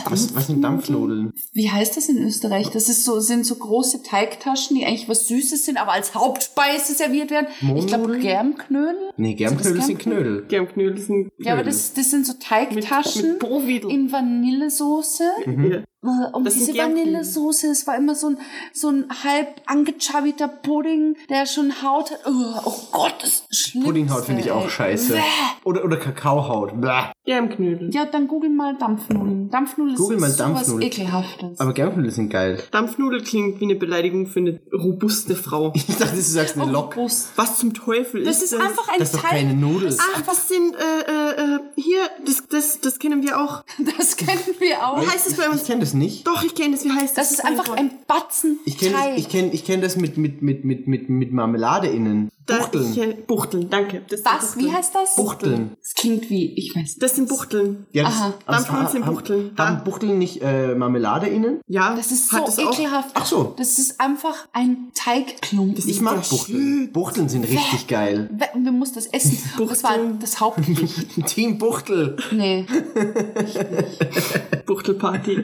Was, 0.09 0.33
was 0.35 0.47
sind 0.47 0.61
Dampfnudeln? 0.63 1.31
wie 1.53 1.69
heißt 1.69 1.95
das 1.97 2.09
in 2.09 2.17
Österreich? 2.25 2.69
Das 2.71 2.89
ist 2.89 3.05
so, 3.05 3.19
sind 3.19 3.45
so 3.45 3.55
große 3.55 4.03
Teigtaschen, 4.03 4.77
die 4.77 4.85
eigentlich 4.85 5.09
was 5.09 5.27
Süßes 5.27 5.65
sind, 5.65 5.77
aber 5.79 5.91
als 5.91 6.15
Hauptspeise 6.15 6.93
serviert 6.93 7.29
werden. 7.31 7.47
Ich 7.75 7.87
glaube 7.87 8.03
Mohnnudeln? 8.03 8.21
Germknödel. 8.21 9.11
Nee, 9.17 9.33
Germknödel 9.35 9.81
sind 9.91 10.01
Knödel. 10.01 10.45
Germknödel 10.47 10.97
sind 10.97 11.31
Ja, 11.37 11.53
aber 11.53 11.63
das, 11.63 11.93
das 11.93 12.11
sind 12.11 12.25
so 12.25 12.33
mit, 12.33 12.41
Teigtaschen 12.43 13.31
mit 13.31 13.39
Browiedel. 13.39 13.91
in 13.91 14.11
Vanillesoße. 14.11 15.23
Mhm. 15.45 15.83
Äh, 16.03 16.07
Und 16.35 16.45
Das 16.45 16.55
diese. 16.55 16.75
Vanillesoße, 16.77 17.67
es 17.67 17.85
war 17.85 17.95
immer 17.95 18.15
so 18.15 18.29
ein, 18.29 18.37
so 18.73 18.89
ein 18.89 19.05
halb 19.23 19.61
angechabiter 19.67 20.47
Pudding, 20.47 21.15
der 21.29 21.45
schon 21.45 21.81
Haut 21.83 22.11
hat. 22.11 22.19
Oh, 22.25 22.59
oh 22.65 22.73
Gott, 22.91 23.15
das 23.21 23.43
ist 23.49 23.59
schlimm. 23.69 23.83
Puddinghaut 23.83 24.25
finde 24.25 24.41
ich 24.41 24.51
auch 24.51 24.67
scheiße. 24.69 25.17
Oder, 25.63 25.83
oder 25.85 25.97
Kakaohaut. 25.97 26.79
Bäh. 26.81 27.11
Germknödel. 27.25 27.93
Ja, 27.93 28.05
dann 28.05 28.27
google 28.27 28.49
mal 28.49 28.75
Dampfnudeln. 28.77 29.49
Dampfnudeln 29.51 29.95
Google 29.95 30.15
ist 30.17 30.21
mal 30.21 30.29
sowas 30.31 30.37
Dampfnudeln. 30.53 30.81
ekelhaftes. 30.91 31.59
Aber 31.59 31.73
Germknödel 31.73 32.11
sind 32.11 32.29
geil. 32.29 32.61
Dampfnudel 32.71 33.21
klingt 33.23 33.59
wie 33.59 33.65
eine 33.65 33.75
Beleidigung 33.75 34.25
für 34.25 34.39
eine 34.39 34.59
robuste 34.73 35.35
Frau. 35.35 35.71
Ich 35.81 35.85
dachte, 35.97 36.15
du 36.15 36.21
sagst 36.21 36.57
eine 36.57 36.71
Lok. 36.71 36.95
Robust. 36.97 37.29
Was 37.35 37.57
zum 37.59 37.73
Teufel 37.73 38.23
Das 38.23 38.37
ist 38.41 38.53
ist 38.53 38.59
einfach 38.59 38.87
ein 38.89 38.99
Das 38.99 39.09
ist 39.09 39.15
doch 39.17 39.21
Teig. 39.21 39.31
keine 39.31 39.53
Nudel. 39.53 39.95
Ach, 40.15 40.21
das 40.21 40.47
sind, 40.47 40.73
äh, 40.75 40.79
äh, 40.79 41.55
äh, 41.55 41.59
hier, 41.75 41.99
das, 42.25 42.43
das, 42.49 42.79
das 42.81 42.97
kennen 42.99 43.21
wir 43.21 43.39
auch. 43.39 43.63
Das 43.97 44.15
kennen 44.17 44.39
wir 44.59 44.85
auch. 44.87 45.01
Wie 45.01 45.07
heißt 45.07 45.27
das 45.27 45.33
bei 45.35 45.43
Ich 45.43 45.49
uns? 45.51 45.63
kenne 45.65 45.81
das 45.81 45.90
nicht. 45.93 46.25
Doch, 46.27 46.43
ich 46.43 46.55
kenne 46.55 46.75
das. 46.75 46.83
Wie 46.85 46.91
heißt 46.91 47.17
das? 47.17 47.29
Das 47.29 47.39
ist 47.39 47.45
einfach 47.45 47.71
ein 47.75 47.91
Batzen 48.07 48.59
Ich 48.65 48.77
kenne 48.77 48.95
Teig. 48.95 49.17
ich 49.17 49.29
kenn, 49.29 49.51
ich 49.53 49.63
kenn 49.65 49.81
das 49.81 49.95
mit, 49.95 50.17
mit, 50.17 50.41
mit, 50.41 50.63
mit, 50.65 50.87
mit, 50.87 51.09
mit 51.09 51.31
Marmelade 51.31 51.87
innen. 51.87 52.29
Da- 52.47 52.57
Buchteln. 52.57 52.91
Ich, 52.91 52.97
äh, 52.99 53.13
Buchteln, 53.27 53.69
danke. 53.69 54.01
Das 54.09 54.21
sind 54.21 54.25
Was? 54.33 54.55
Wie 54.57 54.61
Buchteln. 54.63 54.77
heißt 54.77 54.95
das? 54.95 55.15
Buchteln. 55.15 55.71
Das 55.81 55.93
klingt 55.93 56.29
wie, 56.29 56.53
ich 56.57 56.71
weiß 56.75 56.81
nicht. 56.83 57.03
Das 57.03 57.15
sind 57.15 57.29
Buchteln. 57.29 57.85
Ja, 57.91 58.03
das, 58.05 58.13
Aha. 58.15 58.33
Dampfnudeln 58.47 58.85
ha- 58.85 58.89
sind 58.89 59.05
haben- 59.05 59.13
Buchteln. 59.13 59.51
Haben 59.57 59.77
Da- 59.77 59.83
Buchteln 59.83 60.17
nicht 60.17 60.41
äh, 60.41 60.73
Marmelade 60.75 61.27
innen? 61.27 61.61
Ja, 61.67 61.95
Das 61.95 62.11
ist 62.11 62.29
so 62.29 62.37
hat 62.37 62.49
auch. 62.49 62.73
ekelhaft. 62.73 63.09
Ach 63.13 63.25
so. 63.25 63.53
Das 63.57 63.77
ist 63.77 64.01
einfach 64.01 64.35
ein 64.53 64.91
Teigklumpen. 64.95 65.75
Das 65.75 65.85
Ich 65.85 66.01
mag 66.01 66.27
Buchteln. 66.27 66.89
Buchteln 66.91 67.29
sind 67.29 67.43
richtig 67.47 67.87
geil. 67.87 68.29
We- 68.33 68.49
Und 68.55 68.65
wir 68.65 68.71
mussten 68.71 68.95
das 68.95 69.07
essen. 69.07 69.37
Das 69.71 69.83
war 69.83 69.91
Buchteln. 69.93 70.19
das 70.19 70.39
Hauptgericht. 70.39 71.25
Team 71.27 71.57
Buchtel. 71.59 72.17
Nee. 72.31 72.65
Buchtelparty. 74.65 75.43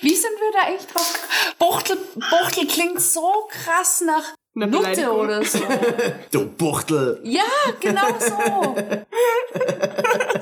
Wie 0.00 0.14
sind 0.14 0.32
wir 0.38 0.52
da 0.52 0.66
eigentlich 0.66 0.86
drauf? 0.86 1.28
Buchtel, 1.58 1.98
Buchtel 2.14 2.66
klingt 2.66 3.00
so 3.00 3.48
krass 3.50 4.02
nach 4.06 4.34
Nutte 4.54 5.12
oder 5.12 5.44
so. 5.44 5.60
Du 6.32 6.46
Buchtel. 6.46 7.20
Ja, 7.22 7.42
genau 7.80 8.18
so. 8.18 8.74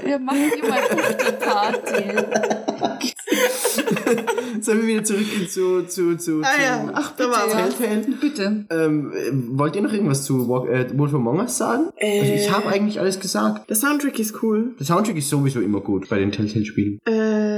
Wir 0.02 0.18
machen 0.18 0.52
immer 0.62 0.76
Buchtelparty. 0.88 2.04
Sollen 4.60 4.82
wir 4.82 4.86
wieder 4.88 5.04
zurückgehen 5.04 5.48
zu, 5.48 5.82
zu, 5.86 6.16
zu, 6.16 6.40
Ah 6.42 6.54
zu 6.54 6.62
ja, 6.62 6.90
ach, 6.94 7.12
da 7.16 7.30
war 7.30 7.48
ja. 7.48 7.68
Bitte. 8.20 8.64
Ähm, 8.70 9.12
äh, 9.12 9.58
wollt 9.58 9.76
ihr 9.76 9.82
noch 9.82 9.92
irgendwas 9.92 10.24
zu 10.24 10.48
Walk, 10.48 10.68
äh, 10.68 10.86
Wolf 10.96 11.14
Among 11.14 11.40
Us 11.40 11.58
sagen? 11.58 11.90
Also 12.00 12.32
ich 12.32 12.50
habe 12.50 12.68
eigentlich 12.68 13.00
alles 13.00 13.20
gesagt. 13.20 13.68
Der 13.68 13.76
Soundtrack 13.76 14.18
ist 14.18 14.42
cool. 14.42 14.74
Der 14.78 14.86
Soundtrack 14.86 15.16
ist 15.16 15.28
sowieso 15.28 15.60
immer 15.60 15.80
gut 15.80 16.08
bei 16.08 16.18
den 16.18 16.32
Telltale-Spielen. 16.32 17.00
Äh, 17.06 17.55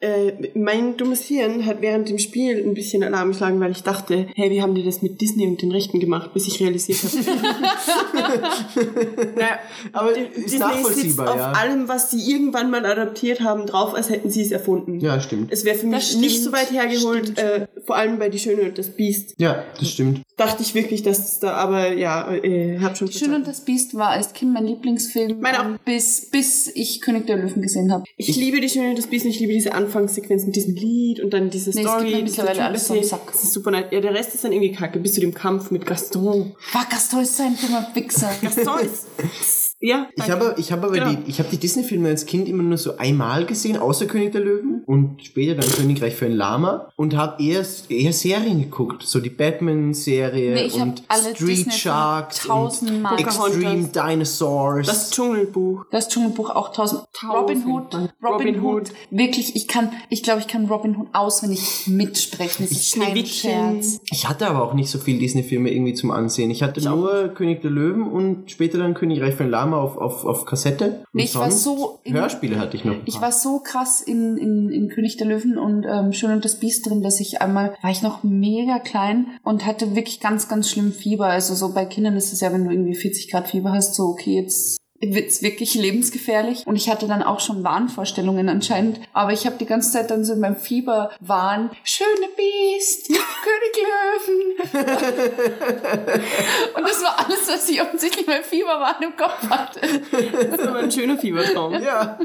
äh, 0.00 0.32
mein 0.54 0.96
dummes 0.96 1.22
Hirn 1.22 1.66
hat 1.66 1.80
während 1.80 2.08
dem 2.08 2.18
Spiel 2.18 2.62
ein 2.64 2.74
bisschen 2.74 3.02
Alarm 3.02 3.30
geschlagen, 3.30 3.60
weil 3.60 3.72
ich 3.72 3.82
dachte, 3.82 4.26
hey, 4.34 4.50
wie 4.50 4.62
haben 4.62 4.74
die 4.74 4.84
das 4.84 5.02
mit 5.02 5.20
Disney 5.20 5.46
und 5.46 5.62
den 5.62 5.72
Rechten 5.72 6.00
gemacht, 6.00 6.32
bis 6.34 6.46
ich 6.46 6.60
realisiert 6.60 6.98
habe. 7.02 7.16
naja, 9.36 9.58
Aber 9.92 10.16
ist 10.16 10.36
Disney 10.36 10.48
sitzt 10.48 10.60
nachvollziehbar, 10.60 11.30
auf 11.30 11.38
ja. 11.38 11.52
allem, 11.52 11.88
was 11.88 12.10
sie 12.10 12.30
irgendwann 12.30 12.70
mal 12.70 12.84
adaptiert 12.84 13.40
haben, 13.40 13.66
drauf, 13.66 13.94
als 13.94 14.10
hätten 14.10 14.30
sie 14.30 14.42
es 14.42 14.50
erfunden. 14.50 15.00
Ja, 15.00 15.20
stimmt. 15.20 15.52
Es 15.52 15.64
wäre 15.64 15.76
für 15.76 15.86
mich 15.86 16.16
nicht 16.16 16.30
stimmt, 16.30 16.44
so 16.44 16.52
weit 16.52 16.70
hergeholt, 16.70 17.38
äh, 17.38 17.66
vor 17.84 17.96
allem 17.96 18.18
bei 18.18 18.28
Die 18.28 18.38
Schöne 18.38 18.62
und 18.62 18.78
das 18.78 18.90
Biest. 18.90 19.34
Ja, 19.38 19.64
das 19.78 19.90
stimmt. 19.90 20.22
Dachte 20.36 20.62
ich 20.62 20.74
wirklich, 20.74 21.02
dass 21.02 21.18
es 21.18 21.38
da, 21.38 21.52
aber 21.52 21.92
ja, 21.92 22.32
äh, 22.32 22.78
hab 22.80 22.96
schon 22.96 23.10
Schön 23.10 23.34
und 23.34 23.46
das 23.46 23.64
Biest 23.64 23.94
war 23.94 24.10
als 24.10 24.32
Kind 24.32 24.52
mein 24.52 24.66
Lieblingsfilm, 24.66 25.44
ähm, 25.44 25.78
bis, 25.84 26.30
bis 26.30 26.70
ich 26.74 27.00
König 27.00 27.26
der 27.26 27.36
Löwen 27.36 27.62
gesehen 27.62 27.92
habe. 27.92 28.04
Ich, 28.16 28.36
liebe 28.36 28.60
die 28.60 28.68
Schöne 28.68 28.90
und 28.90 28.98
das 28.98 29.06
Biest 29.06 29.25
ich 29.28 29.40
liebe 29.40 29.52
diese 29.52 29.72
Anfangssequenz 29.74 30.44
mit 30.46 30.56
diesem 30.56 30.74
Lied 30.74 31.20
und 31.20 31.30
dann 31.30 31.50
diese 31.50 31.70
Nee, 31.70 31.82
es 31.82 31.86
Story. 31.88 32.04
diese 32.06 32.22
mittlerweile 32.22 32.64
alles 32.64 32.90
am 32.90 33.02
Sack. 33.02 33.32
Das 33.32 33.42
ist 33.42 33.52
super 33.52 33.70
nice. 33.70 33.86
Ja, 33.90 34.00
der 34.00 34.14
Rest 34.14 34.34
ist 34.34 34.44
dann 34.44 34.52
irgendwie 34.52 34.72
kacke, 34.72 34.98
bis 34.98 35.14
zu 35.14 35.20
dem 35.20 35.34
Kampf 35.34 35.70
mit 35.70 35.84
Gaston. 35.86 36.54
Fuck, 36.58 36.90
Gaston 36.90 37.20
ist 37.20 37.36
so 37.36 37.42
ein 37.42 37.56
dummer 37.60 37.86
Wichser. 37.94 38.30
Gaston 38.42 38.80
ist. 38.84 39.65
Ja, 39.80 40.08
Ich 40.16 40.24
danke. 40.24 40.46
habe, 40.46 40.54
ich 40.58 40.72
habe 40.72 40.86
aber 40.86 40.94
Genau. 40.94 41.10
die, 41.12 41.30
ich 41.30 41.38
habe 41.38 41.48
die 41.50 41.58
Disney-Filme 41.58 42.08
als 42.08 42.26
Kind 42.26 42.48
immer 42.48 42.62
nur 42.62 42.78
so 42.78 42.96
einmal 42.96 43.44
gesehen, 43.44 43.76
außer 43.76 44.06
König 44.06 44.32
der 44.32 44.40
Löwen 44.40 44.82
und 44.86 45.22
später 45.24 45.54
dann 45.60 45.70
Königreich 45.70 46.14
für 46.14 46.26
ein 46.26 46.32
Lama 46.32 46.88
und 46.96 47.14
habe 47.16 47.42
eher, 47.42 47.64
eher 47.88 48.12
Serien 48.12 48.62
geguckt, 48.62 49.02
so 49.02 49.20
die 49.20 49.30
Batman-Serie 49.30 50.54
Nee, 50.54 50.64
ich 50.66 50.74
und 50.74 51.02
alle 51.08 51.34
Street 51.34 51.72
Sharks 51.72 52.44
und 52.44 52.50
tausendmal. 52.50 53.18
Extreme 53.20 53.88
Dinosaurs. 53.88 54.86
Das 54.86 55.10
Dschungelbuch. 55.10 55.84
Das 55.90 56.08
Dschungelbuch 56.08 56.50
auch 56.50 56.72
tausend. 56.72 57.02
Robin 57.28 57.64
Hood. 57.66 57.94
Robin, 57.94 58.10
Robin 58.22 58.62
Hood. 58.62 58.82
Hood. 58.82 58.92
Wirklich, 59.10 59.56
ich 59.56 59.68
kann, 59.68 59.90
ich 60.08 60.22
glaube, 60.22 60.40
ich 60.40 60.48
kann 60.48 60.66
Robin 60.66 60.96
Hood 60.96 61.08
auswendig 61.12 61.86
mitsprechen. 61.86 62.66
Das 62.68 62.78
ist 62.78 62.98
kein. 62.98 63.26
Scherz. 63.26 64.00
ich 64.10 64.28
hatte 64.28 64.46
aber 64.46 64.62
auch 64.62 64.74
nicht 64.74 64.88
so 64.90 64.98
viel 64.98 65.18
Disney-Filme 65.18 65.70
irgendwie 65.70 65.94
zum 65.94 66.10
Ansehen. 66.10 66.50
Ich 66.50 66.62
hatte 66.62 66.82
nur 66.88 67.28
König 67.28 67.62
der 67.62 67.70
Löwen 67.70 68.02
und 68.04 68.50
später 68.50 68.78
dann 68.78 68.94
Königreich 68.94 69.34
für 69.34 69.44
ein 69.44 69.50
Lama 69.50 69.65
auf, 69.74 69.96
auf, 69.96 70.24
auf 70.24 70.44
Kassette. 70.44 70.84
Und 70.86 71.06
Nee, 71.12 71.24
ich 71.24 71.34
war 71.36 71.50
so 71.50 72.00
in- 72.04 72.14
Hörspiele 72.14 72.58
hatte 72.58 72.76
ich 72.76 72.84
noch. 72.84 72.94
Ich 73.04 73.20
war 73.20 73.32
so 73.32 73.60
krass 73.60 74.00
in, 74.00 74.36
in, 74.36 74.70
in 74.70 74.88
König 74.88 75.16
der 75.16 75.26
Löwen 75.26 75.58
und 75.58 75.84
ähm, 75.88 76.12
Schön 76.12 76.32
und 76.32 76.44
das 76.44 76.56
Biest 76.60 76.86
drin, 76.88 77.02
dass 77.02 77.20
ich 77.20 77.40
einmal, 77.42 77.74
war 77.82 77.90
ich 77.90 78.02
noch 78.02 78.22
mega 78.22 78.78
klein 78.78 79.26
und 79.42 79.66
hatte 79.66 79.94
wirklich 79.96 80.20
ganz, 80.20 80.48
ganz 80.48 80.70
schlimm 80.70 80.92
Fieber. 80.92 81.26
Also 81.26 81.54
so 81.54 81.72
bei 81.72 81.84
Kindern 81.84 82.16
ist 82.16 82.32
es 82.32 82.40
ja, 82.40 82.52
wenn 82.52 82.64
du 82.64 82.70
irgendwie 82.70 82.94
40 82.94 83.30
Grad 83.30 83.48
Fieber 83.48 83.72
hast, 83.72 83.94
so 83.94 84.04
okay, 84.04 84.40
jetzt 84.40 84.76
wird's 85.00 85.42
wirklich 85.42 85.74
lebensgefährlich. 85.74 86.66
Und 86.66 86.76
ich 86.76 86.88
hatte 86.88 87.06
dann 87.06 87.22
auch 87.22 87.40
schon 87.40 87.64
Wahnvorstellungen 87.64 88.48
anscheinend. 88.48 89.00
Aber 89.12 89.32
ich 89.32 89.46
habe 89.46 89.56
die 89.58 89.66
ganze 89.66 89.92
Zeit 89.92 90.10
dann 90.10 90.24
so 90.24 90.34
in 90.34 90.40
meinem 90.40 90.56
Fieber 90.56 91.10
waren, 91.20 91.70
schöne 91.84 92.28
Biest, 92.36 93.08
König 93.08 93.76
Löwen. 93.76 94.56
und 96.74 96.82
das 96.82 97.02
war 97.02 97.18
alles, 97.18 97.48
was 97.48 97.68
ich 97.68 97.80
offensichtlich 97.80 98.26
mein 98.26 98.42
Fieberwahn 98.42 99.02
im 99.02 99.16
Kopf 99.16 99.48
hatte. 99.48 99.80
Das 99.80 100.60
ist 100.60 100.66
aber 100.66 100.78
ein 100.78 100.90
schöner 100.90 101.18
Fiebertraum. 101.18 101.74
Ja. 101.86 102.18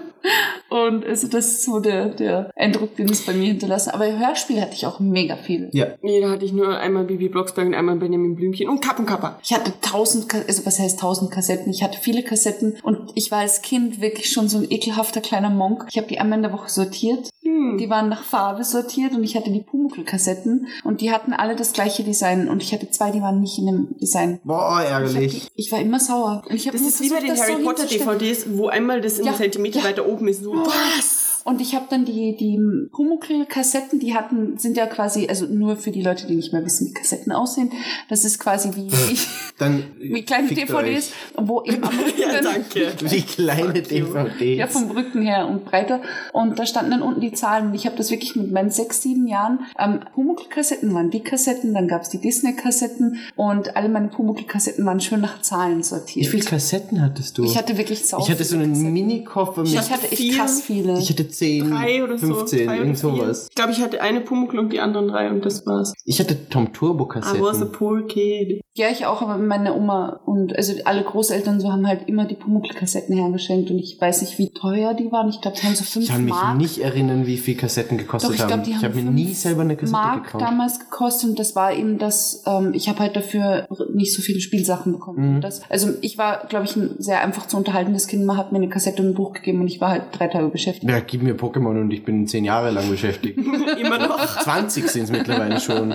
Und 0.69 1.05
also 1.05 1.27
das 1.27 1.47
ist 1.47 1.63
so 1.63 1.79
der, 1.79 2.09
der 2.09 2.51
Eindruck, 2.55 2.95
den 2.95 3.09
es 3.09 3.25
bei 3.25 3.33
mir 3.33 3.47
hinterlassen. 3.47 3.91
Aber 3.91 4.17
Hörspiel 4.17 4.61
hatte 4.61 4.73
ich 4.73 4.85
auch 4.85 4.99
mega 4.99 5.35
viele. 5.35 5.69
Ja. 5.73 5.87
Nee, 6.01 6.21
da 6.21 6.29
hatte 6.29 6.45
ich 6.45 6.53
nur 6.53 6.77
einmal 6.77 7.03
Bibi 7.03 7.29
Blocksberg 7.29 7.67
und 7.67 7.73
einmal 7.73 7.97
Benjamin 7.97 8.35
Blümchen 8.35 8.69
und 8.69 8.81
Kappenkapper. 8.81 9.39
Ich 9.43 9.53
hatte 9.53 9.73
tausend, 9.81 10.33
also 10.33 10.65
was 10.65 10.79
heißt 10.79 10.99
tausend 10.99 11.31
Kassetten? 11.31 11.71
Ich 11.71 11.83
hatte 11.83 11.99
viele 11.99 12.23
Kassetten 12.23 12.60
und 12.83 13.11
ich 13.15 13.31
war 13.31 13.39
als 13.39 13.61
Kind 13.61 14.01
wirklich 14.01 14.31
schon 14.31 14.47
so 14.49 14.57
ein 14.59 14.69
ekelhafter 14.69 15.21
kleiner 15.21 15.49
Monk. 15.49 15.85
Ich 15.89 15.97
habe 15.97 16.07
die 16.07 16.19
einmal 16.19 16.37
in 16.39 16.43
der 16.43 16.53
Woche 16.53 16.69
sortiert. 16.69 17.29
Hm. 17.43 17.77
Die 17.77 17.89
waren 17.89 18.09
nach 18.09 18.23
Farbe 18.23 18.63
sortiert 18.63 19.13
und 19.13 19.23
ich 19.23 19.35
hatte 19.35 19.51
die 19.51 19.61
Pumuckl-Kassetten 19.61 20.67
und 20.83 21.01
die 21.01 21.11
hatten 21.11 21.33
alle 21.33 21.55
das 21.55 21.73
gleiche 21.73 22.03
Design 22.03 22.49
und 22.49 22.61
ich 22.61 22.73
hatte 22.73 22.89
zwei, 22.91 23.11
die 23.11 23.21
waren 23.21 23.39
nicht 23.41 23.57
in 23.57 23.65
dem 23.65 23.97
Design. 23.99 24.39
Boah, 24.43 24.81
Ich, 24.83 24.89
ärgerlich. 24.89 25.51
die, 25.55 25.61
ich 25.61 25.71
war 25.71 25.79
immer 25.79 25.99
sauer. 25.99 26.43
Und 26.49 26.55
ich 26.55 26.65
Das 26.65 26.81
ist 26.81 27.01
wie 27.01 27.09
bei 27.09 27.21
versucht, 27.21 27.37
den 27.37 27.41
Harry 27.43 27.63
so 27.63 27.67
Potter. 27.69 27.85
DVDs, 27.85 28.45
wo 28.57 28.67
einmal 28.67 29.01
das 29.01 29.17
Ja, 29.17 29.25
einen 29.25 29.35
Zentimeter 29.35 29.79
ja. 29.79 29.85
weiter 29.85 30.05
oben 30.07 30.27
ist. 30.27 30.43
So, 30.43 30.53
was? 30.53 31.20
Und 31.43 31.59
ich 31.59 31.73
habe 31.75 31.85
dann 31.89 32.05
die, 32.05 32.35
die 32.37 32.59
Pumuckl-Kassetten, 32.91 33.99
die 33.99 34.13
hatten, 34.13 34.57
sind 34.57 34.77
ja 34.77 34.85
quasi, 34.85 35.27
also 35.27 35.45
nur 35.45 35.75
für 35.75 35.91
die 35.91 36.01
Leute, 36.01 36.27
die 36.27 36.35
nicht 36.35 36.53
mehr 36.53 36.63
wissen, 36.63 36.89
wie 36.89 36.93
Kassetten 36.93 37.31
aussehen. 37.31 37.71
Das 38.09 38.25
ist 38.25 38.39
quasi 38.39 38.69
wie, 38.75 38.91
wie, 38.91 39.17
Dann 39.57 39.83
wie 39.99 40.23
kleine 40.23 40.49
DVDs, 40.49 41.11
wo 41.35 41.63
eben 41.63 41.83
am 41.83 41.97
Rücken 41.97 42.19
Ja, 42.19 42.41
danke. 42.41 42.91
Wie 43.01 43.21
kleine 43.21 43.81
DVDs. 43.81 44.57
Ja, 44.57 44.67
vom 44.67 44.91
Rücken 44.91 45.21
her 45.23 45.47
und 45.47 45.65
breiter. 45.65 46.01
Und 46.33 46.59
da 46.59 46.65
standen 46.65 46.91
dann 46.91 47.01
unten 47.01 47.21
die 47.21 47.31
Zahlen. 47.31 47.67
Und 47.67 47.73
ich 47.73 47.85
habe 47.85 47.95
das 47.95 48.11
wirklich 48.11 48.35
mit 48.35 48.51
meinen 48.51 48.69
sechs, 48.69 49.01
sieben 49.01 49.27
Jahren. 49.27 49.59
Ähm, 49.79 50.01
Pumuckl-Kassetten 50.13 50.93
waren 50.93 51.09
die 51.09 51.21
Kassetten, 51.21 51.73
dann 51.73 51.87
gab's 51.87 52.09
die 52.09 52.19
Disney-Kassetten 52.19 53.19
und 53.35 53.75
alle 53.75 53.89
meine 53.89 54.09
Pumuckl-Kassetten 54.09 54.85
waren 54.85 55.01
schön 55.01 55.21
nach 55.21 55.41
Zahlen 55.41 55.79
Wie 55.79 55.83
sortiert. 55.83 56.27
viele 56.27 56.43
Kassetten 56.43 57.01
hattest 57.01 57.37
du? 57.37 57.43
ich 57.43 57.57
hatte 57.57 57.77
wirklich 57.77 58.05
sau 58.05 58.19
ich 58.19 58.29
hatte 58.29 58.43
so 58.43 58.55
einen. 58.55 58.91
Mini-Koffer 58.93 59.61
mit. 59.61 59.71
Ich 59.71 59.91
hatte 59.91 60.11
echt 60.11 60.37
krass 60.37 60.61
viele. 60.61 60.99
Ich 60.99 61.09
hatte 61.09 61.30
10, 61.31 61.69
Drei 61.69 62.03
oder 62.03 62.17
so. 62.17 62.27
15, 62.35 62.65
drei 62.67 62.73
oder 62.75 62.81
irgend 62.81 62.97
sowas. 62.97 63.47
Ich 63.49 63.55
glaube, 63.55 63.71
ich 63.71 63.81
hatte 63.81 64.01
eine 64.01 64.21
Pumuckl 64.21 64.59
und 64.59 64.71
die 64.73 64.79
anderen 64.79 65.07
drei 65.07 65.29
und 65.29 65.45
das 65.45 65.65
war's. 65.65 65.93
Ich 66.05 66.19
hatte 66.19 66.49
Tom 66.49 66.73
Turbo 66.73 67.05
I 67.05 67.07
was 67.07 67.15
a 67.15 67.19
Kassetten. 67.39 67.71
poor 67.71 68.07
kid. 68.07 68.61
Ja, 68.73 68.87
ich 68.89 69.05
auch, 69.05 69.21
aber 69.21 69.37
meine 69.37 69.75
Oma 69.75 70.21
und 70.25 70.55
also 70.55 70.73
alle 70.85 71.03
Großeltern 71.03 71.59
so 71.59 71.71
haben 71.71 71.85
halt 71.87 72.07
immer 72.07 72.25
die 72.25 72.35
Pumuckl-Kassetten 72.35 73.15
hergeschenkt 73.15 73.69
und 73.69 73.79
ich 73.79 73.99
weiß 73.99 74.21
nicht, 74.21 74.37
wie 74.39 74.49
teuer 74.53 74.93
die 74.93 75.11
waren. 75.11 75.27
Ich 75.29 75.41
glaube, 75.41 75.57
die 75.59 75.67
haben 75.67 75.75
so 75.75 75.83
fünf 75.83 76.05
Ich 76.05 76.11
kann 76.11 76.23
mich 76.23 76.33
Mark. 76.33 76.57
nicht 76.57 76.77
erinnern, 76.79 77.25
wie 77.27 77.37
viel 77.37 77.55
Kassetten 77.55 77.97
gekostet 77.97 78.29
Doch, 78.29 78.35
ich 78.35 78.41
haben. 78.41 78.47
glaube, 78.47 78.63
die 78.63 78.69
ich 78.71 78.75
haben 78.77 78.83
habe 78.83 79.01
mir 79.01 79.11
nie 79.11 79.33
selber 79.33 79.61
eine 79.61 79.75
Kassette 79.75 79.91
Mark 79.91 80.23
gekauft. 80.25 80.43
damals 80.45 80.79
gekostet 80.79 81.29
und 81.31 81.39
das 81.39 81.55
war 81.55 81.73
eben 81.73 81.97
das, 81.97 82.43
ähm, 82.47 82.71
ich 82.73 82.87
habe 82.87 82.99
halt 82.99 83.15
dafür 83.15 83.67
nicht 83.93 84.13
so 84.13 84.21
viele 84.21 84.39
Spielsachen 84.39 84.93
bekommen. 84.93 85.35
Mhm. 85.35 85.41
Das, 85.41 85.61
also 85.69 85.89
ich 86.01 86.17
war, 86.17 86.45
glaube 86.47 86.65
ich, 86.65 86.75
ein 86.77 86.95
sehr 86.99 87.21
einfach 87.21 87.47
zu 87.47 87.57
unterhaltendes 87.57 88.07
Kind. 88.07 88.25
Man 88.25 88.37
hat 88.37 88.51
mir 88.53 88.57
eine 88.59 88.69
Kassette 88.69 89.01
und 89.01 89.09
ein 89.09 89.13
Buch 89.15 89.33
gegeben 89.33 89.59
und 89.61 89.67
ich 89.67 89.81
war 89.81 89.89
halt 89.89 90.03
drei 90.13 90.27
Tage 90.27 90.47
beschäftigt. 90.47 90.89
Ja, 90.89 90.99
gib 91.21 91.27
mir 91.27 91.35
Pokémon 91.35 91.79
und 91.79 91.91
ich 91.91 92.03
bin 92.03 92.27
zehn 92.27 92.45
Jahre 92.45 92.71
lang 92.71 92.89
beschäftigt. 92.89 93.37
Immer 93.79 94.07
noch. 94.07 94.39
20 94.39 94.87
sind 94.87 95.03
es 95.03 95.11
mittlerweile 95.11 95.59
schon. 95.59 95.93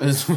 Also, 0.00 0.36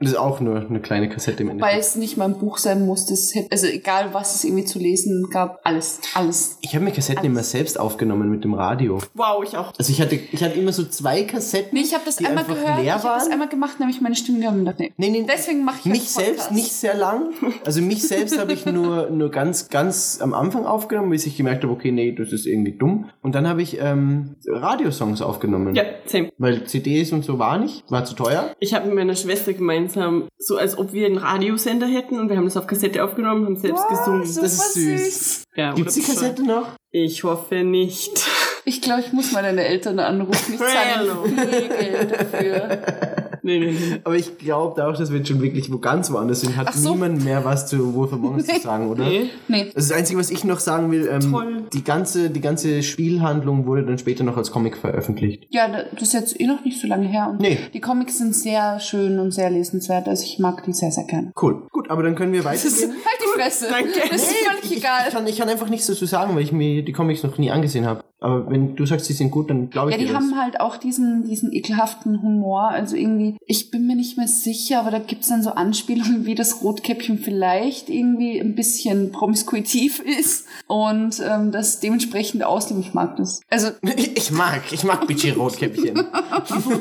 das 0.00 0.10
ist 0.10 0.16
auch 0.16 0.40
nur 0.40 0.66
eine 0.66 0.80
kleine 0.80 1.08
Kassette 1.08 1.42
im 1.42 1.48
Weil 1.48 1.54
Endeffekt. 1.54 1.80
es 1.80 1.96
nicht 1.96 2.16
mal 2.16 2.26
ein 2.26 2.38
Buch 2.38 2.58
sein 2.58 2.86
musste. 2.86 3.14
Es 3.14 3.34
hätte, 3.34 3.48
also 3.50 3.66
egal, 3.66 4.12
was 4.12 4.34
es 4.34 4.44
irgendwie 4.44 4.64
zu 4.64 4.78
lesen 4.78 5.28
gab, 5.30 5.60
alles, 5.64 6.00
alles. 6.14 6.58
Ich 6.60 6.74
habe 6.74 6.84
mir 6.84 6.92
Kassetten 6.92 7.24
immer 7.24 7.42
selbst 7.42 7.78
aufgenommen 7.78 8.30
mit 8.30 8.44
dem 8.44 8.54
Radio. 8.54 8.98
Wow, 9.14 9.44
ich 9.44 9.56
auch. 9.56 9.72
Also 9.78 9.92
ich 9.92 10.00
hatte, 10.00 10.16
ich 10.16 10.42
hatte 10.42 10.58
immer 10.58 10.72
so 10.72 10.84
zwei 10.84 11.22
Kassetten, 11.24 11.70
Nee, 11.72 11.80
ich 11.84 11.94
habe 11.94 12.04
das 12.04 12.16
die 12.16 12.26
einmal 12.26 12.44
gehört, 12.44 12.78
ich 12.78 12.84
leer 12.84 12.94
habe 12.94 13.04
das 13.04 13.28
einmal 13.28 13.48
gemacht, 13.48 13.80
nämlich 13.80 14.00
meine 14.00 14.14
Stimme 14.14 14.48
und 14.48 14.64
dachte, 14.64 14.82
nee. 14.82 14.92
Nee, 14.96 15.10
nee, 15.10 15.26
Deswegen 15.28 15.64
mache 15.64 15.78
ich 15.80 15.84
mich 15.86 16.10
selbst 16.10 16.50
nicht 16.52 16.72
sehr 16.72 16.94
lang. 16.94 17.32
Also 17.64 17.80
mich 17.80 18.06
selbst 18.06 18.38
habe 18.38 18.52
ich 18.52 18.66
nur, 18.66 19.10
nur 19.10 19.30
ganz, 19.30 19.68
ganz 19.68 20.18
am 20.20 20.34
Anfang 20.34 20.66
aufgenommen, 20.66 21.10
bis 21.10 21.26
ich 21.26 21.36
gemerkt 21.36 21.62
habe, 21.64 21.72
okay, 21.72 21.92
nee, 21.92 22.12
das 22.12 22.32
ist 22.32 22.46
irgendwie 22.46 22.72
dumm. 22.72 23.10
Und 23.22 23.34
dann 23.34 23.41
habe 23.48 23.62
ich 23.62 23.78
ähm, 23.80 24.36
Radiosongs 24.46 25.22
aufgenommen. 25.22 25.74
Ja, 25.74 25.84
same. 26.06 26.30
Weil 26.38 26.64
CDs 26.64 27.12
und 27.12 27.24
so 27.24 27.38
war 27.38 27.58
nicht, 27.58 27.84
war 27.90 28.04
zu 28.04 28.14
teuer. 28.14 28.54
Ich 28.60 28.74
habe 28.74 28.86
mit 28.86 28.94
meiner 28.94 29.16
Schwester 29.16 29.52
gemeinsam, 29.52 30.28
so 30.38 30.56
als 30.56 30.76
ob 30.78 30.92
wir 30.92 31.06
einen 31.06 31.18
Radiosender 31.18 31.86
hätten 31.86 32.18
und 32.18 32.28
wir 32.28 32.36
haben 32.36 32.44
das 32.44 32.56
auf 32.56 32.66
Kassette 32.66 33.02
aufgenommen, 33.04 33.44
haben 33.46 33.56
selbst 33.56 33.86
gesungen. 33.88 34.26
super 34.26 34.42
Das 34.46 34.52
ist 34.54 34.74
süß. 34.74 35.04
süß. 35.04 35.44
Ja, 35.56 35.72
Gibt's 35.74 35.94
die 35.94 36.00
oder 36.00 36.08
bescheuert. 36.10 36.36
Kassette 36.36 36.46
noch? 36.46 36.68
Ich 36.90 37.24
hoffe 37.24 37.64
nicht. 37.64 38.24
Ich 38.64 38.80
glaube, 38.82 39.00
ich 39.00 39.12
muss 39.12 39.32
mal 39.32 39.42
deine 39.42 39.64
Eltern 39.64 39.98
anrufen. 39.98 40.54
Ich 40.54 40.58
zahle 40.60 41.12
viel 41.26 41.68
Geld 41.68 42.12
dafür. 42.12 42.78
Nee, 43.44 43.58
nee, 43.58 43.72
nee. 43.72 44.00
Aber 44.04 44.14
ich 44.14 44.38
glaube 44.38 44.86
auch, 44.86 44.96
dass 44.96 45.10
wir 45.10 45.18
jetzt 45.18 45.28
schon 45.28 45.42
wirklich 45.42 45.72
wo 45.72 45.78
ganz 45.78 46.10
woanders 46.12 46.42
sind. 46.42 46.56
Hat 46.56 46.72
so. 46.72 46.92
niemand 46.92 47.24
mehr 47.24 47.44
was 47.44 47.66
zu 47.66 47.92
Wolf 47.94 48.12
Among 48.12 48.36
Us 48.36 48.46
zu 48.46 48.60
sagen, 48.60 48.88
oder? 48.88 49.04
Nee. 49.04 49.30
Nee. 49.48 49.70
Das 49.74 49.84
ist 49.84 49.90
das 49.90 49.98
Einzige, 49.98 50.18
was 50.20 50.30
ich 50.30 50.44
noch 50.44 50.60
sagen 50.60 50.90
will. 50.92 51.08
Ähm, 51.10 51.32
Toll. 51.32 51.62
Die 51.72 51.82
ganze, 51.82 52.30
die 52.30 52.40
ganze 52.40 52.82
Spielhandlung 52.82 53.66
wurde 53.66 53.84
dann 53.84 53.98
später 53.98 54.22
noch 54.24 54.36
als 54.36 54.50
Comic 54.52 54.76
veröffentlicht. 54.76 55.46
Ja, 55.50 55.66
da- 55.68 55.84
das 55.92 56.02
ist 56.02 56.12
jetzt 56.14 56.40
eh 56.40 56.46
noch 56.46 56.64
nicht 56.64 56.80
so 56.80 56.86
lange 56.86 57.08
her. 57.08 57.28
Und 57.30 57.40
Nee. 57.40 57.58
Die 57.74 57.80
Comics 57.80 58.18
sind 58.18 58.34
sehr 58.34 58.78
schön 58.78 59.18
und 59.18 59.32
sehr 59.32 59.50
lesenswert. 59.50 60.06
Also 60.08 60.24
ich 60.24 60.38
mag 60.38 60.62
die 60.64 60.72
sehr, 60.72 60.92
sehr 60.92 61.04
gerne. 61.04 61.32
Cool. 61.40 61.66
Gut, 61.72 61.90
aber 61.90 62.02
dann 62.04 62.14
können 62.14 62.32
wir 62.32 62.44
weitergehen. 62.44 62.90
halt 62.90 63.18
die 63.20 63.40
Fresse. 63.40 63.66
danke. 63.70 63.90
Das 64.10 64.22
ist 64.22 64.32
völlig 64.32 64.64
ich, 64.70 64.76
egal. 64.78 65.00
Ich 65.08 65.14
kann, 65.14 65.26
ich 65.26 65.36
kann 65.38 65.48
einfach 65.48 65.68
nichts 65.68 65.86
dazu 65.88 66.06
sagen, 66.06 66.34
weil 66.36 66.42
ich 66.42 66.52
mir 66.52 66.82
die 66.84 66.92
Comics 66.92 67.22
noch 67.22 67.36
nie 67.38 67.50
angesehen 67.50 67.86
habe. 67.86 68.02
Aber 68.22 68.48
wenn 68.50 68.76
du 68.76 68.86
sagst, 68.86 69.06
sie 69.06 69.12
sind 69.12 69.30
gut, 69.30 69.50
dann 69.50 69.68
glaube 69.70 69.90
ich 69.90 69.96
Ja, 69.96 69.98
die 70.00 70.06
dir 70.06 70.12
das. 70.14 70.22
haben 70.22 70.40
halt 70.40 70.60
auch 70.60 70.76
diesen, 70.76 71.24
diesen 71.28 71.52
ekelhaften 71.52 72.22
Humor. 72.22 72.68
Also 72.68 72.96
irgendwie, 72.96 73.36
ich 73.46 73.70
bin 73.70 73.86
mir 73.86 73.96
nicht 73.96 74.16
mehr 74.16 74.28
sicher, 74.28 74.80
aber 74.80 74.90
da 74.90 74.98
gibt's 74.98 75.28
dann 75.28 75.42
so 75.42 75.50
Anspielungen, 75.50 76.24
wie 76.26 76.34
das 76.34 76.62
Rotkäppchen 76.62 77.18
vielleicht 77.18 77.88
irgendwie 77.90 78.38
ein 78.40 78.54
bisschen 78.54 79.12
promiskuitiv 79.12 80.00
ist 80.00 80.46
und 80.66 81.20
ähm, 81.28 81.50
das 81.52 81.80
dementsprechend 81.80 82.44
auslebt. 82.44 82.80
Ich 82.80 82.94
mag 82.94 83.16
das. 83.16 83.40
Also, 83.50 83.68
Ich 84.14 84.30
mag, 84.30 84.62
ich 84.72 84.84
mag 84.84 85.06
Bichi 85.06 85.30
Rotkäppchen. 85.30 85.96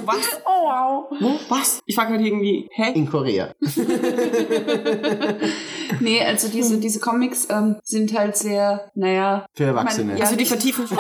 Was? 0.06 0.42
oh 0.46 0.66
wow. 0.68 1.06
Wo? 1.20 1.32
Was? 1.50 1.80
Ich 1.86 1.96
frage 1.96 2.12
halt 2.14 2.22
irgendwie, 2.26 2.68
hä? 2.72 2.92
In 2.94 3.10
Korea. 3.10 3.54
Nee, 6.00 6.24
also 6.24 6.48
diese, 6.48 6.78
diese 6.80 7.00
Comics 7.00 7.48
ähm, 7.50 7.76
sind 7.84 8.18
halt 8.18 8.38
sehr, 8.38 8.92
naja. 8.96 9.46
Für 9.54 9.66
Erwachsene. 9.66 10.18
Ja, 10.18 10.26
Also 10.26 10.36
die 10.36 10.46
vertiefen. 10.46 10.86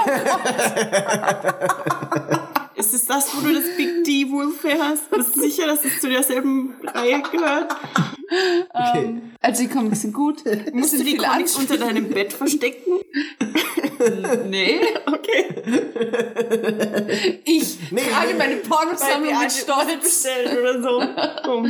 Ist 2.81 2.95
es 2.95 3.05
das, 3.05 3.29
wo 3.35 3.41
du 3.47 3.53
das 3.53 3.63
Big 3.77 4.03
D 4.05 4.31
Wolf 4.31 4.63
her 4.63 4.77
hast? 4.79 5.07
Bist 5.11 5.35
du 5.35 5.41
sicher, 5.41 5.67
dass 5.67 5.85
es 5.85 5.99
zu 6.01 6.09
derselben 6.09 6.73
Reihe 6.83 7.21
gehört? 7.31 7.75
Okay. 8.73 9.05
Ähm, 9.05 9.21
also 9.39 9.61
die 9.61 9.69
Comics 9.69 10.01
sind 10.01 10.13
gut. 10.15 10.37
Musst 10.73 10.93
du 10.99 11.03
die 11.03 11.15
Comics 11.15 11.55
unter 11.57 11.77
deinem 11.77 12.09
Bett 12.09 12.33
verstecken? 12.33 12.93
Nee. 14.49 14.79
Okay. 15.05 15.45
Ich 17.45 17.77
Nee, 17.91 18.01
trage 18.01 18.31
nee. 18.31 18.37
meine 18.37 18.55
Pornosammlung 18.55 19.37
mit 19.39 19.51
Stolz. 19.51 20.25
Oder 20.59 20.81
so. 20.81 21.01
Oh. 21.47 21.65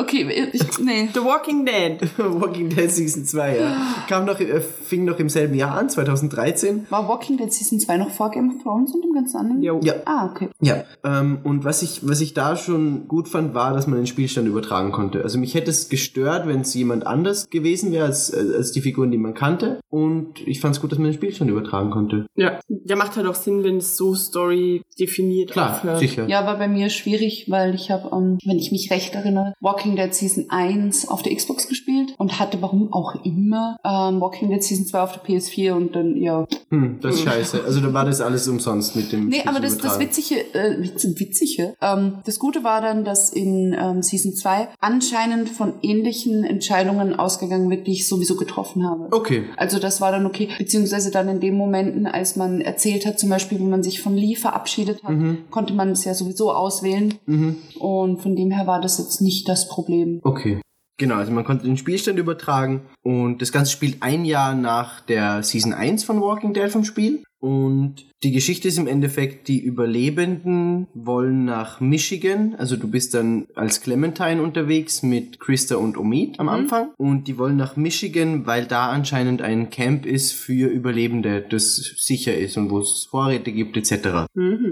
Okay, 0.00 0.50
ich, 0.52 0.78
nee. 0.78 1.08
The 1.14 1.20
Walking 1.20 1.64
Dead. 1.64 1.98
Walking 2.18 2.68
Dead 2.68 2.90
Season 2.90 3.24
2, 3.24 3.56
ja. 3.58 4.04
Kam 4.08 4.24
noch, 4.26 4.38
äh, 4.40 4.60
fing 4.60 5.04
noch 5.04 5.18
im 5.18 5.28
selben 5.30 5.54
Jahr 5.54 5.78
an, 5.78 5.88
2013. 5.88 6.86
War 6.90 7.08
Walking 7.08 7.36
Dead 7.38 7.52
Season 7.52 7.78
2 7.80 7.96
noch 7.98 8.10
vor 8.10 8.30
Game 8.30 8.54
of 8.54 8.62
Thrones 8.62 8.92
und 8.92 9.02
dem 9.02 9.14
ganzen 9.14 9.36
anderen? 9.38 9.62
Jo. 9.62 9.80
Ja. 9.86 9.94
Ah, 10.04 10.28
okay. 10.30 10.48
Ja, 10.60 10.84
ähm, 11.04 11.38
und 11.44 11.64
was 11.64 11.82
ich, 11.82 12.00
was 12.06 12.20
ich 12.20 12.34
da 12.34 12.56
schon 12.56 13.06
gut 13.06 13.28
fand, 13.28 13.54
war, 13.54 13.72
dass 13.72 13.86
man 13.86 13.98
den 13.98 14.06
Spielstand 14.06 14.48
übertragen 14.48 14.90
konnte. 14.90 15.22
Also 15.22 15.38
mich 15.38 15.54
hätte 15.54 15.70
es 15.70 15.88
gestört, 15.88 16.48
wenn 16.48 16.62
es 16.62 16.74
jemand 16.74 17.06
anders 17.06 17.48
gewesen 17.50 17.92
wäre 17.92 18.06
als, 18.06 18.30
äh, 18.30 18.56
als 18.56 18.72
die 18.72 18.80
Figuren, 18.80 19.12
die 19.12 19.18
man 19.18 19.34
kannte. 19.34 19.78
Und 19.88 20.46
ich 20.46 20.60
fand 20.60 20.74
es 20.74 20.80
gut, 20.80 20.90
dass 20.90 20.98
man 20.98 21.08
den 21.10 21.14
Spielstand 21.14 21.50
übertragen 21.50 21.90
konnte. 21.90 22.26
Ja. 22.34 22.58
Ja, 22.68 22.96
macht 22.96 23.16
halt 23.16 23.26
auch 23.26 23.36
Sinn, 23.36 23.62
wenn 23.62 23.76
es 23.76 23.96
so 23.96 24.14
Story 24.14 24.82
definiert 24.98 25.52
Klar, 25.52 25.76
aufhört. 25.76 26.00
sicher. 26.00 26.26
Ja, 26.28 26.46
war 26.46 26.58
bei 26.58 26.68
mir 26.68 26.90
schwierig, 26.90 27.46
weil 27.48 27.74
ich 27.74 27.90
habe, 27.90 28.10
ähm, 28.12 28.38
wenn 28.44 28.58
ich 28.58 28.72
mich 28.72 28.90
recht 28.90 29.14
erinnere, 29.14 29.54
Walking 29.60 29.94
Dead 29.94 30.12
Season 30.12 30.46
1 30.48 31.08
auf 31.08 31.22
der 31.22 31.34
Xbox 31.34 31.68
gespielt 31.68 32.14
und 32.18 32.40
hatte 32.40 32.60
warum 32.60 32.92
auch 32.92 33.24
immer 33.24 33.76
ähm, 33.84 34.20
Walking 34.20 34.50
Dead 34.50 34.62
Season 34.62 34.86
2 34.86 35.00
auf 35.00 35.12
der 35.12 35.22
PS4 35.22 35.72
und 35.72 35.94
dann, 35.94 36.16
ja. 36.16 36.46
Hm, 36.70 36.98
das 37.00 37.16
ist 37.16 37.22
scheiße. 37.22 37.62
Also 37.64 37.80
da 37.80 37.92
war 37.92 38.04
das 38.04 38.20
alles 38.20 38.48
umsonst 38.48 38.96
mit 38.96 39.12
dem 39.12 39.28
Nee, 39.28 39.42
aber 39.46 39.60
das, 39.60 39.75
das. 39.84 39.98
Witzige, 39.98 40.54
äh, 40.54 40.82
Witz, 40.82 41.04
Witzige, 41.04 41.74
ähm, 41.80 42.18
das 42.24 42.38
Gute 42.38 42.64
war 42.64 42.80
dann, 42.80 43.04
dass 43.04 43.30
in 43.30 43.74
ähm, 43.78 44.02
Season 44.02 44.34
2 44.34 44.68
anscheinend 44.80 45.48
von 45.48 45.74
ähnlichen 45.82 46.44
Entscheidungen 46.44 47.14
ausgegangen 47.14 47.70
wird, 47.70 47.86
die 47.86 47.92
ich 47.92 48.08
sowieso 48.08 48.36
getroffen 48.36 48.86
habe. 48.88 49.08
Okay. 49.12 49.44
Also 49.56 49.78
das 49.78 50.00
war 50.00 50.12
dann 50.12 50.26
okay, 50.26 50.48
beziehungsweise 50.58 51.10
dann 51.10 51.28
in 51.28 51.40
den 51.40 51.56
Momenten, 51.56 52.06
als 52.06 52.36
man 52.36 52.60
erzählt 52.60 53.06
hat, 53.06 53.18
zum 53.18 53.30
Beispiel, 53.30 53.58
wie 53.58 53.64
man 53.64 53.82
sich 53.82 54.00
von 54.02 54.16
Lee 54.16 54.36
verabschiedet 54.36 55.02
hat, 55.04 55.14
konnte 55.50 55.74
man 55.74 55.90
es 55.90 56.04
ja 56.04 56.14
sowieso 56.14 56.52
auswählen 56.52 57.14
Mhm. 57.26 57.56
und 57.78 58.18
von 58.22 58.36
dem 58.36 58.50
her 58.50 58.66
war 58.66 58.80
das 58.80 58.98
jetzt 58.98 59.20
nicht 59.20 59.48
das 59.48 59.68
Problem. 59.68 60.20
Okay. 60.22 60.60
Genau, 60.98 61.16
also 61.16 61.30
man 61.30 61.44
konnte 61.44 61.66
den 61.66 61.76
Spielstand 61.76 62.18
übertragen 62.18 62.82
und 63.02 63.42
das 63.42 63.52
Ganze 63.52 63.70
spielt 63.72 64.02
ein 64.02 64.24
Jahr 64.24 64.54
nach 64.54 65.00
der 65.02 65.42
Season 65.42 65.74
1 65.74 66.04
von 66.04 66.20
Walking 66.22 66.54
Dead 66.54 66.70
vom 66.70 66.84
Spiel. 66.84 67.22
Und 67.38 68.06
die 68.22 68.32
Geschichte 68.32 68.68
ist 68.68 68.78
im 68.78 68.86
Endeffekt, 68.86 69.46
die 69.46 69.60
Überlebenden 69.60 70.86
wollen 70.94 71.44
nach 71.44 71.80
Michigan. 71.80 72.54
Also 72.56 72.76
du 72.76 72.88
bist 72.88 73.12
dann 73.12 73.46
als 73.54 73.82
Clementine 73.82 74.42
unterwegs 74.42 75.02
mit 75.02 75.38
Krista 75.38 75.76
und 75.76 75.98
Omid 75.98 76.40
am 76.40 76.48
Anfang. 76.48 76.88
Und 76.96 77.28
die 77.28 77.36
wollen 77.36 77.56
nach 77.56 77.76
Michigan, 77.76 78.46
weil 78.46 78.64
da 78.64 78.88
anscheinend 78.88 79.42
ein 79.42 79.68
Camp 79.68 80.06
ist 80.06 80.32
für 80.32 80.68
Überlebende, 80.68 81.42
das 81.48 81.76
sicher 81.98 82.34
ist 82.34 82.56
und 82.56 82.70
wo 82.70 82.78
es 82.78 83.06
Vorräte 83.10 83.52
gibt 83.52 83.76
etc. 83.76 84.26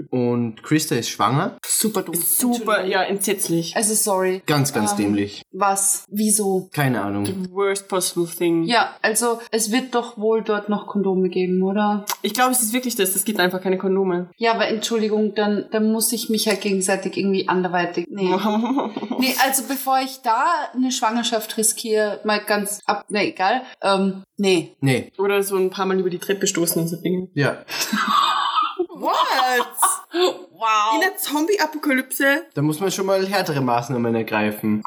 Und 0.09 0.63
Krista 0.63 0.95
ist 0.95 1.09
schwanger. 1.09 1.57
Super 1.65 2.01
dumm. 2.01 2.15
Super, 2.15 2.85
ja, 2.85 3.03
entsetzlich. 3.03 3.75
Also 3.75 3.93
sorry. 3.93 4.41
Ganz, 4.47 4.73
ganz 4.73 4.91
Ähm, 4.91 4.97
dämlich. 4.97 5.43
Was? 5.51 6.05
Wieso? 6.09 6.69
Keine 6.73 7.01
Ahnung. 7.01 7.27
Worst 7.51 7.87
possible 7.87 8.27
thing. 8.27 8.63
Ja, 8.63 8.95
also 9.03 9.39
es 9.51 9.71
wird 9.71 9.93
doch 9.93 10.17
wohl 10.17 10.41
dort 10.41 10.67
noch 10.67 10.87
Kondome 10.87 11.29
geben, 11.29 11.61
oder? 11.61 12.05
Ich 12.23 12.33
glaube, 12.33 12.51
es 12.51 12.61
ist 12.63 12.73
wirklich 12.73 12.95
das. 12.95 13.15
Es 13.15 13.23
gibt 13.23 13.39
einfach 13.45 13.61
keine 13.61 13.77
Kondome. 13.77 14.29
Ja, 14.37 14.53
aber 14.53 14.67
Entschuldigung, 14.67 15.35
dann, 15.35 15.65
dann 15.71 15.91
muss 15.91 16.11
ich 16.11 16.29
mich 16.29 16.47
halt 16.47 16.61
gegenseitig 16.61 17.17
irgendwie 17.17 17.47
anderweitig. 17.47 18.07
Nee. 18.09 18.29
nee, 19.19 19.35
also 19.45 19.63
bevor 19.67 19.99
ich 19.99 20.21
da 20.21 20.43
eine 20.73 20.91
Schwangerschaft 20.91 21.57
riskiere, 21.57 22.19
mal 22.23 22.39
ganz 22.39 22.81
ab, 22.85 23.05
na 23.09 23.23
egal. 23.23 23.61
Ähm, 23.81 24.23
nee. 24.37 24.75
Nee, 24.81 25.11
Oder 25.17 25.43
so 25.43 25.55
ein 25.55 25.69
paar 25.69 25.85
Mal 25.85 25.99
über 25.99 26.09
die 26.09 26.19
Treppe 26.19 26.47
stoßen 26.47 26.81
und 26.81 26.87
so 26.87 26.97
Dinge. 26.97 27.29
ja. 27.33 27.63
What? 29.05 29.67
Wow. 30.57 30.95
In 30.95 31.01
der 31.01 31.17
Zombie-Apokalypse? 31.17 32.45
Da 32.53 32.61
muss 32.61 32.79
man 32.79 32.89
schon 32.89 33.05
mal 33.05 33.27
härtere 33.27 33.59
Maßnahmen 33.59 34.15
ergreifen. 34.15 34.81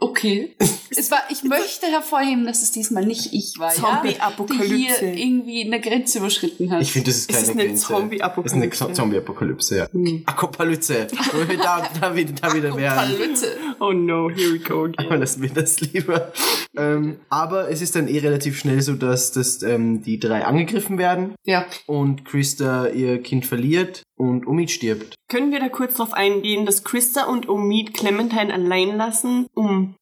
Okay. 0.00 0.54
es 0.90 1.10
war, 1.10 1.18
ich 1.28 1.42
möchte 1.42 1.86
hervorheben, 1.86 2.46
dass 2.46 2.62
es 2.62 2.70
diesmal 2.70 3.04
nicht 3.04 3.32
ich 3.32 3.58
war, 3.58 3.74
ja, 3.74 3.80
Zombie-Apokalypse. 3.80 4.68
die 4.76 4.86
hier 4.86 5.02
irgendwie 5.02 5.64
eine 5.64 5.80
Grenze 5.80 6.18
überschritten 6.18 6.70
hat. 6.70 6.82
Ich 6.82 6.92
finde, 6.92 7.10
das 7.10 7.16
ist 7.16 7.30
Es 7.30 7.34
keine 7.34 7.42
ist 7.42 7.50
eine 7.50 7.64
Grenze. 7.66 7.86
Zombie-Apokalypse. 7.86 8.64
Es 8.64 8.74
ist 8.74 8.82
eine 8.84 8.92
Zombie-Apokalypse, 8.94 9.76
ja. 9.76 9.88
Apokalypse. 10.26 11.08
Wo 11.32 11.48
wir 11.48 11.58
da, 11.58 11.88
da, 12.00 12.14
wieder, 12.14 12.32
da 12.40 12.54
wieder 12.54 12.76
wären. 12.76 12.94
Palütte. 12.94 13.56
Oh 13.80 13.92
no, 13.92 14.30
here 14.30 14.52
we 14.52 14.60
go 14.60 14.84
again. 14.84 15.04
Aber 15.04 15.16
lassen 15.16 15.42
wir 15.42 15.50
das 15.50 15.80
lieber. 15.80 16.32
Ähm, 16.76 17.18
aber 17.28 17.68
es 17.70 17.82
ist 17.82 17.96
dann 17.96 18.06
eh 18.06 18.18
relativ 18.20 18.56
schnell 18.56 18.80
so, 18.82 18.94
dass, 18.94 19.32
dass 19.32 19.64
ähm, 19.64 20.02
die 20.02 20.20
drei 20.20 20.44
angegriffen 20.44 20.96
werden 20.96 21.17
Ja. 21.44 21.66
und 21.86 22.24
Krista 22.24 22.88
ihr 22.88 23.22
Kind 23.22 23.46
verliert 23.46 24.02
und 24.16 24.46
Omid 24.46 24.70
stirbt. 24.70 25.14
Können 25.30 25.52
wir 25.52 25.60
da 25.60 25.68
kurz 25.68 25.94
drauf 25.94 26.12
eingehen, 26.14 26.64
dass 26.66 26.84
Krista 26.84 27.24
und 27.24 27.48
Omid 27.48 27.94
Clementine 27.94 28.52
allein 28.52 28.96
lassen, 28.96 29.46
um... 29.54 29.94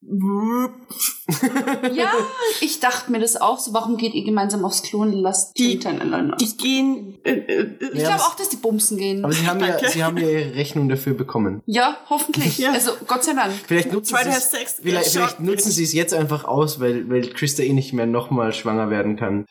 Ja, 1.93 2.11
ich 2.61 2.79
dachte 2.79 3.11
mir 3.11 3.19
das 3.19 3.35
auch 3.39 3.59
so. 3.59 3.73
Warum 3.73 3.97
geht 3.97 4.13
ihr 4.13 4.23
gemeinsam 4.23 4.63
aufs 4.63 4.81
Klo 4.83 5.01
und 5.01 5.11
lasst 5.11 5.57
Die- 5.57 5.77
Clementine 5.77 6.01
allein 6.15 6.33
aus? 6.33 6.37
Die 6.39 6.57
gehen... 6.57 7.17
Äh, 7.23 7.31
äh, 7.33 7.67
Ich 7.93 7.99
Ja, 8.01 8.07
glaube 8.15 8.23
auch, 8.23 8.35
dass 8.35 8.49
die 8.49 8.55
Bumsen 8.57 8.97
gehen. 8.97 9.23
Aber 9.25 9.33
sie 9.33 9.45
haben, 9.45 9.59
ja, 9.59 9.77
sie 9.89 10.03
haben 10.03 10.17
ja 10.17 10.29
ihre 10.29 10.55
Rechnung 10.55 10.87
dafür 10.89 11.13
bekommen. 11.13 11.61
ja, 11.65 11.97
hoffentlich. 12.09 12.57
Ja. 12.57 12.71
Also, 12.71 12.91
Gott 13.05 13.23
sei 13.23 13.33
Dank. 13.33 13.53
Vielleicht 13.67 13.91
nutzen, 13.91 14.15
vielleicht, 14.15 15.09
vielleicht 15.09 15.39
nutzen 15.41 15.71
sie 15.71 15.83
es 15.83 15.93
jetzt 15.93 16.13
einfach 16.13 16.45
aus, 16.45 16.79
weil, 16.79 17.09
weil 17.09 17.27
Krista 17.29 17.61
eh 17.63 17.73
nicht 17.73 17.91
mehr 17.93 18.05
nochmal 18.05 18.53
schwanger 18.53 18.89
werden 18.89 19.17
kann. 19.17 19.45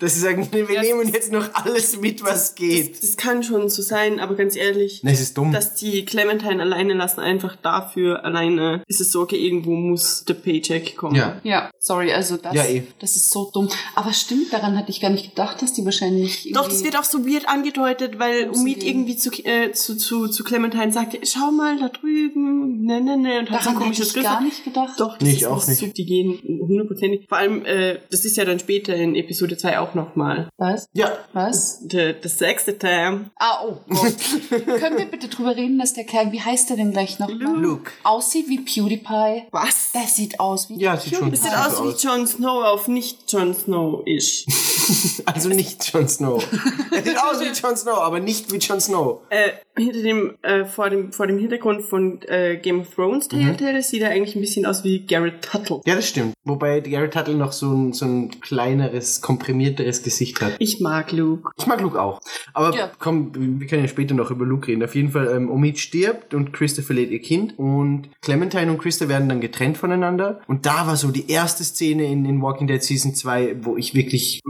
Dass 0.00 0.14
sie 0.14 0.20
sagen, 0.20 0.48
wir 0.66 0.76
Ja, 0.76 0.82
nehmen 0.82 1.12
jetzt 1.12 1.30
noch 1.30 1.54
alles 1.54 2.00
mit, 2.00 2.24
was 2.24 2.54
geht. 2.54 3.02
Das 3.02 3.16
kann 3.18 3.42
schon 3.42 3.68
so 3.68 3.82
sein, 3.82 4.18
aber 4.18 4.34
ganz 4.34 4.56
ehrlich, 4.56 5.02
Ne, 5.04 5.12
es 5.12 5.20
ist 5.20 5.36
dumm. 5.36 5.52
dass 5.52 5.74
die 5.74 6.04
Clementine 6.06 6.62
alleine 6.62 6.94
lassen, 6.94 7.20
einfach 7.20 7.54
dafür 7.56 8.24
alleine 8.24 8.82
ist 8.88 9.00
es 9.02 9.12
so, 9.12 9.20
okay, 9.20 9.36
irgendwo 9.36 9.72
muss 9.72 10.24
der 10.24 10.34
Paycheck 10.34 10.96
kommen. 10.96 11.14
Ja. 11.16 11.40
Ja, 11.44 11.70
sorry, 11.78 12.12
also 12.12 12.38
das, 12.38 12.54
Ja, 12.54 12.64
eh. 12.64 12.82
das 12.98 13.14
ist 13.16 13.30
so 13.30 13.50
dumm. 13.52 13.68
Aber 13.94 14.12
stimmt, 14.14 14.52
daran 14.52 14.76
hatte 14.76 14.90
ich 14.90 15.00
gar 15.00 15.10
nicht 15.10 15.28
gedacht, 15.30 15.60
dass 15.62 15.74
die 15.74 15.84
wahrscheinlich. 15.84 16.50
Doch, 16.54 16.66
das 16.68 16.82
wird 16.82 16.96
auch 16.98 17.04
so 17.04 17.26
weird 17.26 17.46
angedeutet, 17.48 18.18
weil 18.18 18.48
Umid 18.50 18.82
irgendwie 18.82 19.16
zu, 19.16 19.30
äh, 19.44 19.72
zu, 19.72 19.96
zu, 19.96 20.28
zu 20.28 20.42
Clementine 20.42 20.90
sagte, 20.92 21.18
schau 21.24 21.50
mal 21.50 21.78
da 21.78 21.88
drüben, 21.88 22.82
ne, 22.84 23.00
ne, 23.00 23.16
ne, 23.18 23.40
und 23.40 23.50
hat 23.50 23.62
so 23.62 23.70
ein 23.70 23.76
komisches 23.76 24.08
ich 24.08 24.14
Griff. 24.14 24.24
gar 24.24 24.40
nicht 24.42 24.64
gedacht. 24.64 24.98
Doch, 24.98 25.18
das 25.18 25.22
Nee, 25.22 25.30
ist 25.32 25.36
ich 25.38 25.46
auch 25.46 25.66
nicht. 25.66 25.78
So, 25.78 25.86
die 25.86 26.06
gehen 26.06 26.38
hundertprozentig. 26.60 27.26
Vor 27.28 27.38
allem, 27.38 27.64
äh, 27.66 27.98
das 28.10 28.24
ist 28.24 28.36
ja 28.36 28.44
dann 28.44 28.58
später 28.58 28.94
in 28.94 29.14
Episode 29.14 29.56
2 29.56 29.78
auch 29.80 29.94
nochmal. 29.94 30.47
Was? 30.60 30.88
Ja, 30.92 31.16
Was? 31.34 31.78
Das 31.86 32.36
sechste 32.38 32.76
Time. 32.76 33.30
Ah, 33.36 33.62
oh 33.64 33.76
Gott. 33.88 34.16
Können 34.80 34.98
wir 34.98 35.06
bitte 35.06 35.28
drüber 35.28 35.54
reden, 35.54 35.78
dass 35.78 35.94
der 35.94 36.02
Kerl, 36.02 36.32
wie 36.32 36.40
heißt 36.40 36.68
der 36.70 36.76
denn 36.76 36.90
gleich 36.90 37.20
noch? 37.20 37.28
Luke. 37.30 37.92
Aussieht 38.02 38.48
wie 38.48 38.58
PewDiePie. 38.58 39.44
Was? 39.52 39.92
Der 39.92 40.02
sieht 40.08 40.40
aus 40.40 40.68
wie... 40.68 40.80
Ja, 40.80 40.96
sieht 40.96 41.14
schon 41.14 41.30
Das 41.30 41.42
sieht 41.44 41.54
aus 41.54 41.80
wie 41.84 42.06
Jon 42.06 42.26
Snow 42.26 42.64
auf 42.64 42.88
nicht 42.88 43.32
Jon 43.32 43.54
Snow 43.54 44.02
ist. 44.04 44.46
Also 45.26 45.50
nicht 45.50 45.92
Jon 45.92 46.08
Snow. 46.08 46.42
er 46.90 47.02
sieht 47.02 47.18
aus 47.18 47.40
wie 47.40 47.48
Jon 47.48 47.76
Snow, 47.76 47.98
aber 47.98 48.20
nicht 48.20 48.50
wie 48.50 48.56
Jon 48.56 48.80
Snow. 48.80 49.20
äh, 49.28 49.50
hinter 49.78 50.02
dem, 50.02 50.34
äh, 50.42 50.64
vor 50.64 50.90
dem, 50.90 51.12
vor 51.12 51.26
dem 51.26 51.38
Hintergrund 51.38 51.82
von 51.82 52.20
äh, 52.28 52.56
Game 52.56 52.80
of 52.80 52.94
Thrones 52.94 53.28
Mhm. 53.32 53.38
Telltale 53.56 53.82
sieht 53.82 54.02
er 54.02 54.10
eigentlich 54.10 54.34
ein 54.36 54.40
bisschen 54.40 54.66
aus 54.66 54.84
wie 54.84 55.06
Garrett 55.06 55.42
Tuttle. 55.42 55.80
Ja, 55.86 55.94
das 55.94 56.08
stimmt. 56.08 56.34
Wobei 56.44 56.80
Garrett 56.80 57.12
Tuttle 57.14 57.34
noch 57.34 57.52
so 57.52 57.72
ein, 57.72 57.92
so 57.92 58.04
ein 58.06 58.30
kleineres, 58.40 59.20
komprimierteres 59.20 60.02
Gesicht 60.02 60.40
hat. 60.40 60.56
Ich 60.58 60.80
mag 60.80 61.12
Luke. 61.12 61.50
Ich 61.58 61.66
mag 61.66 61.80
Luke 61.80 62.00
auch. 62.00 62.20
Aber 62.54 62.74
Ja. 62.76 62.90
komm, 62.98 63.32
wir 63.60 63.66
können 63.66 63.82
ja 63.82 63.88
später 63.88 64.14
noch 64.14 64.30
über 64.30 64.44
Luke 64.44 64.68
reden. 64.68 64.82
Auf 64.82 64.94
jeden 64.94 65.10
Fall, 65.10 65.28
ähm, 65.34 65.50
Omid 65.50 65.78
stirbt 65.78 66.34
und 66.34 66.52
Krista 66.52 66.82
verliert 66.82 67.10
ihr 67.10 67.20
Kind. 67.20 67.58
Und 67.58 68.08
Clementine 68.22 68.70
und 68.70 68.78
Krista 68.78 69.08
werden 69.08 69.28
dann 69.28 69.40
getrennt 69.40 69.76
voneinander. 69.78 70.40
Und 70.46 70.66
da 70.66 70.86
war 70.86 70.96
so 70.96 71.10
die 71.10 71.30
erste 71.30 71.64
Szene 71.64 72.04
in, 72.04 72.24
in 72.24 72.40
Walking 72.42 72.66
Dead 72.66 72.82
Season 72.82 73.14
2, 73.14 73.56
wo 73.62 73.76
ich 73.76 73.94
wirklich 73.94 74.40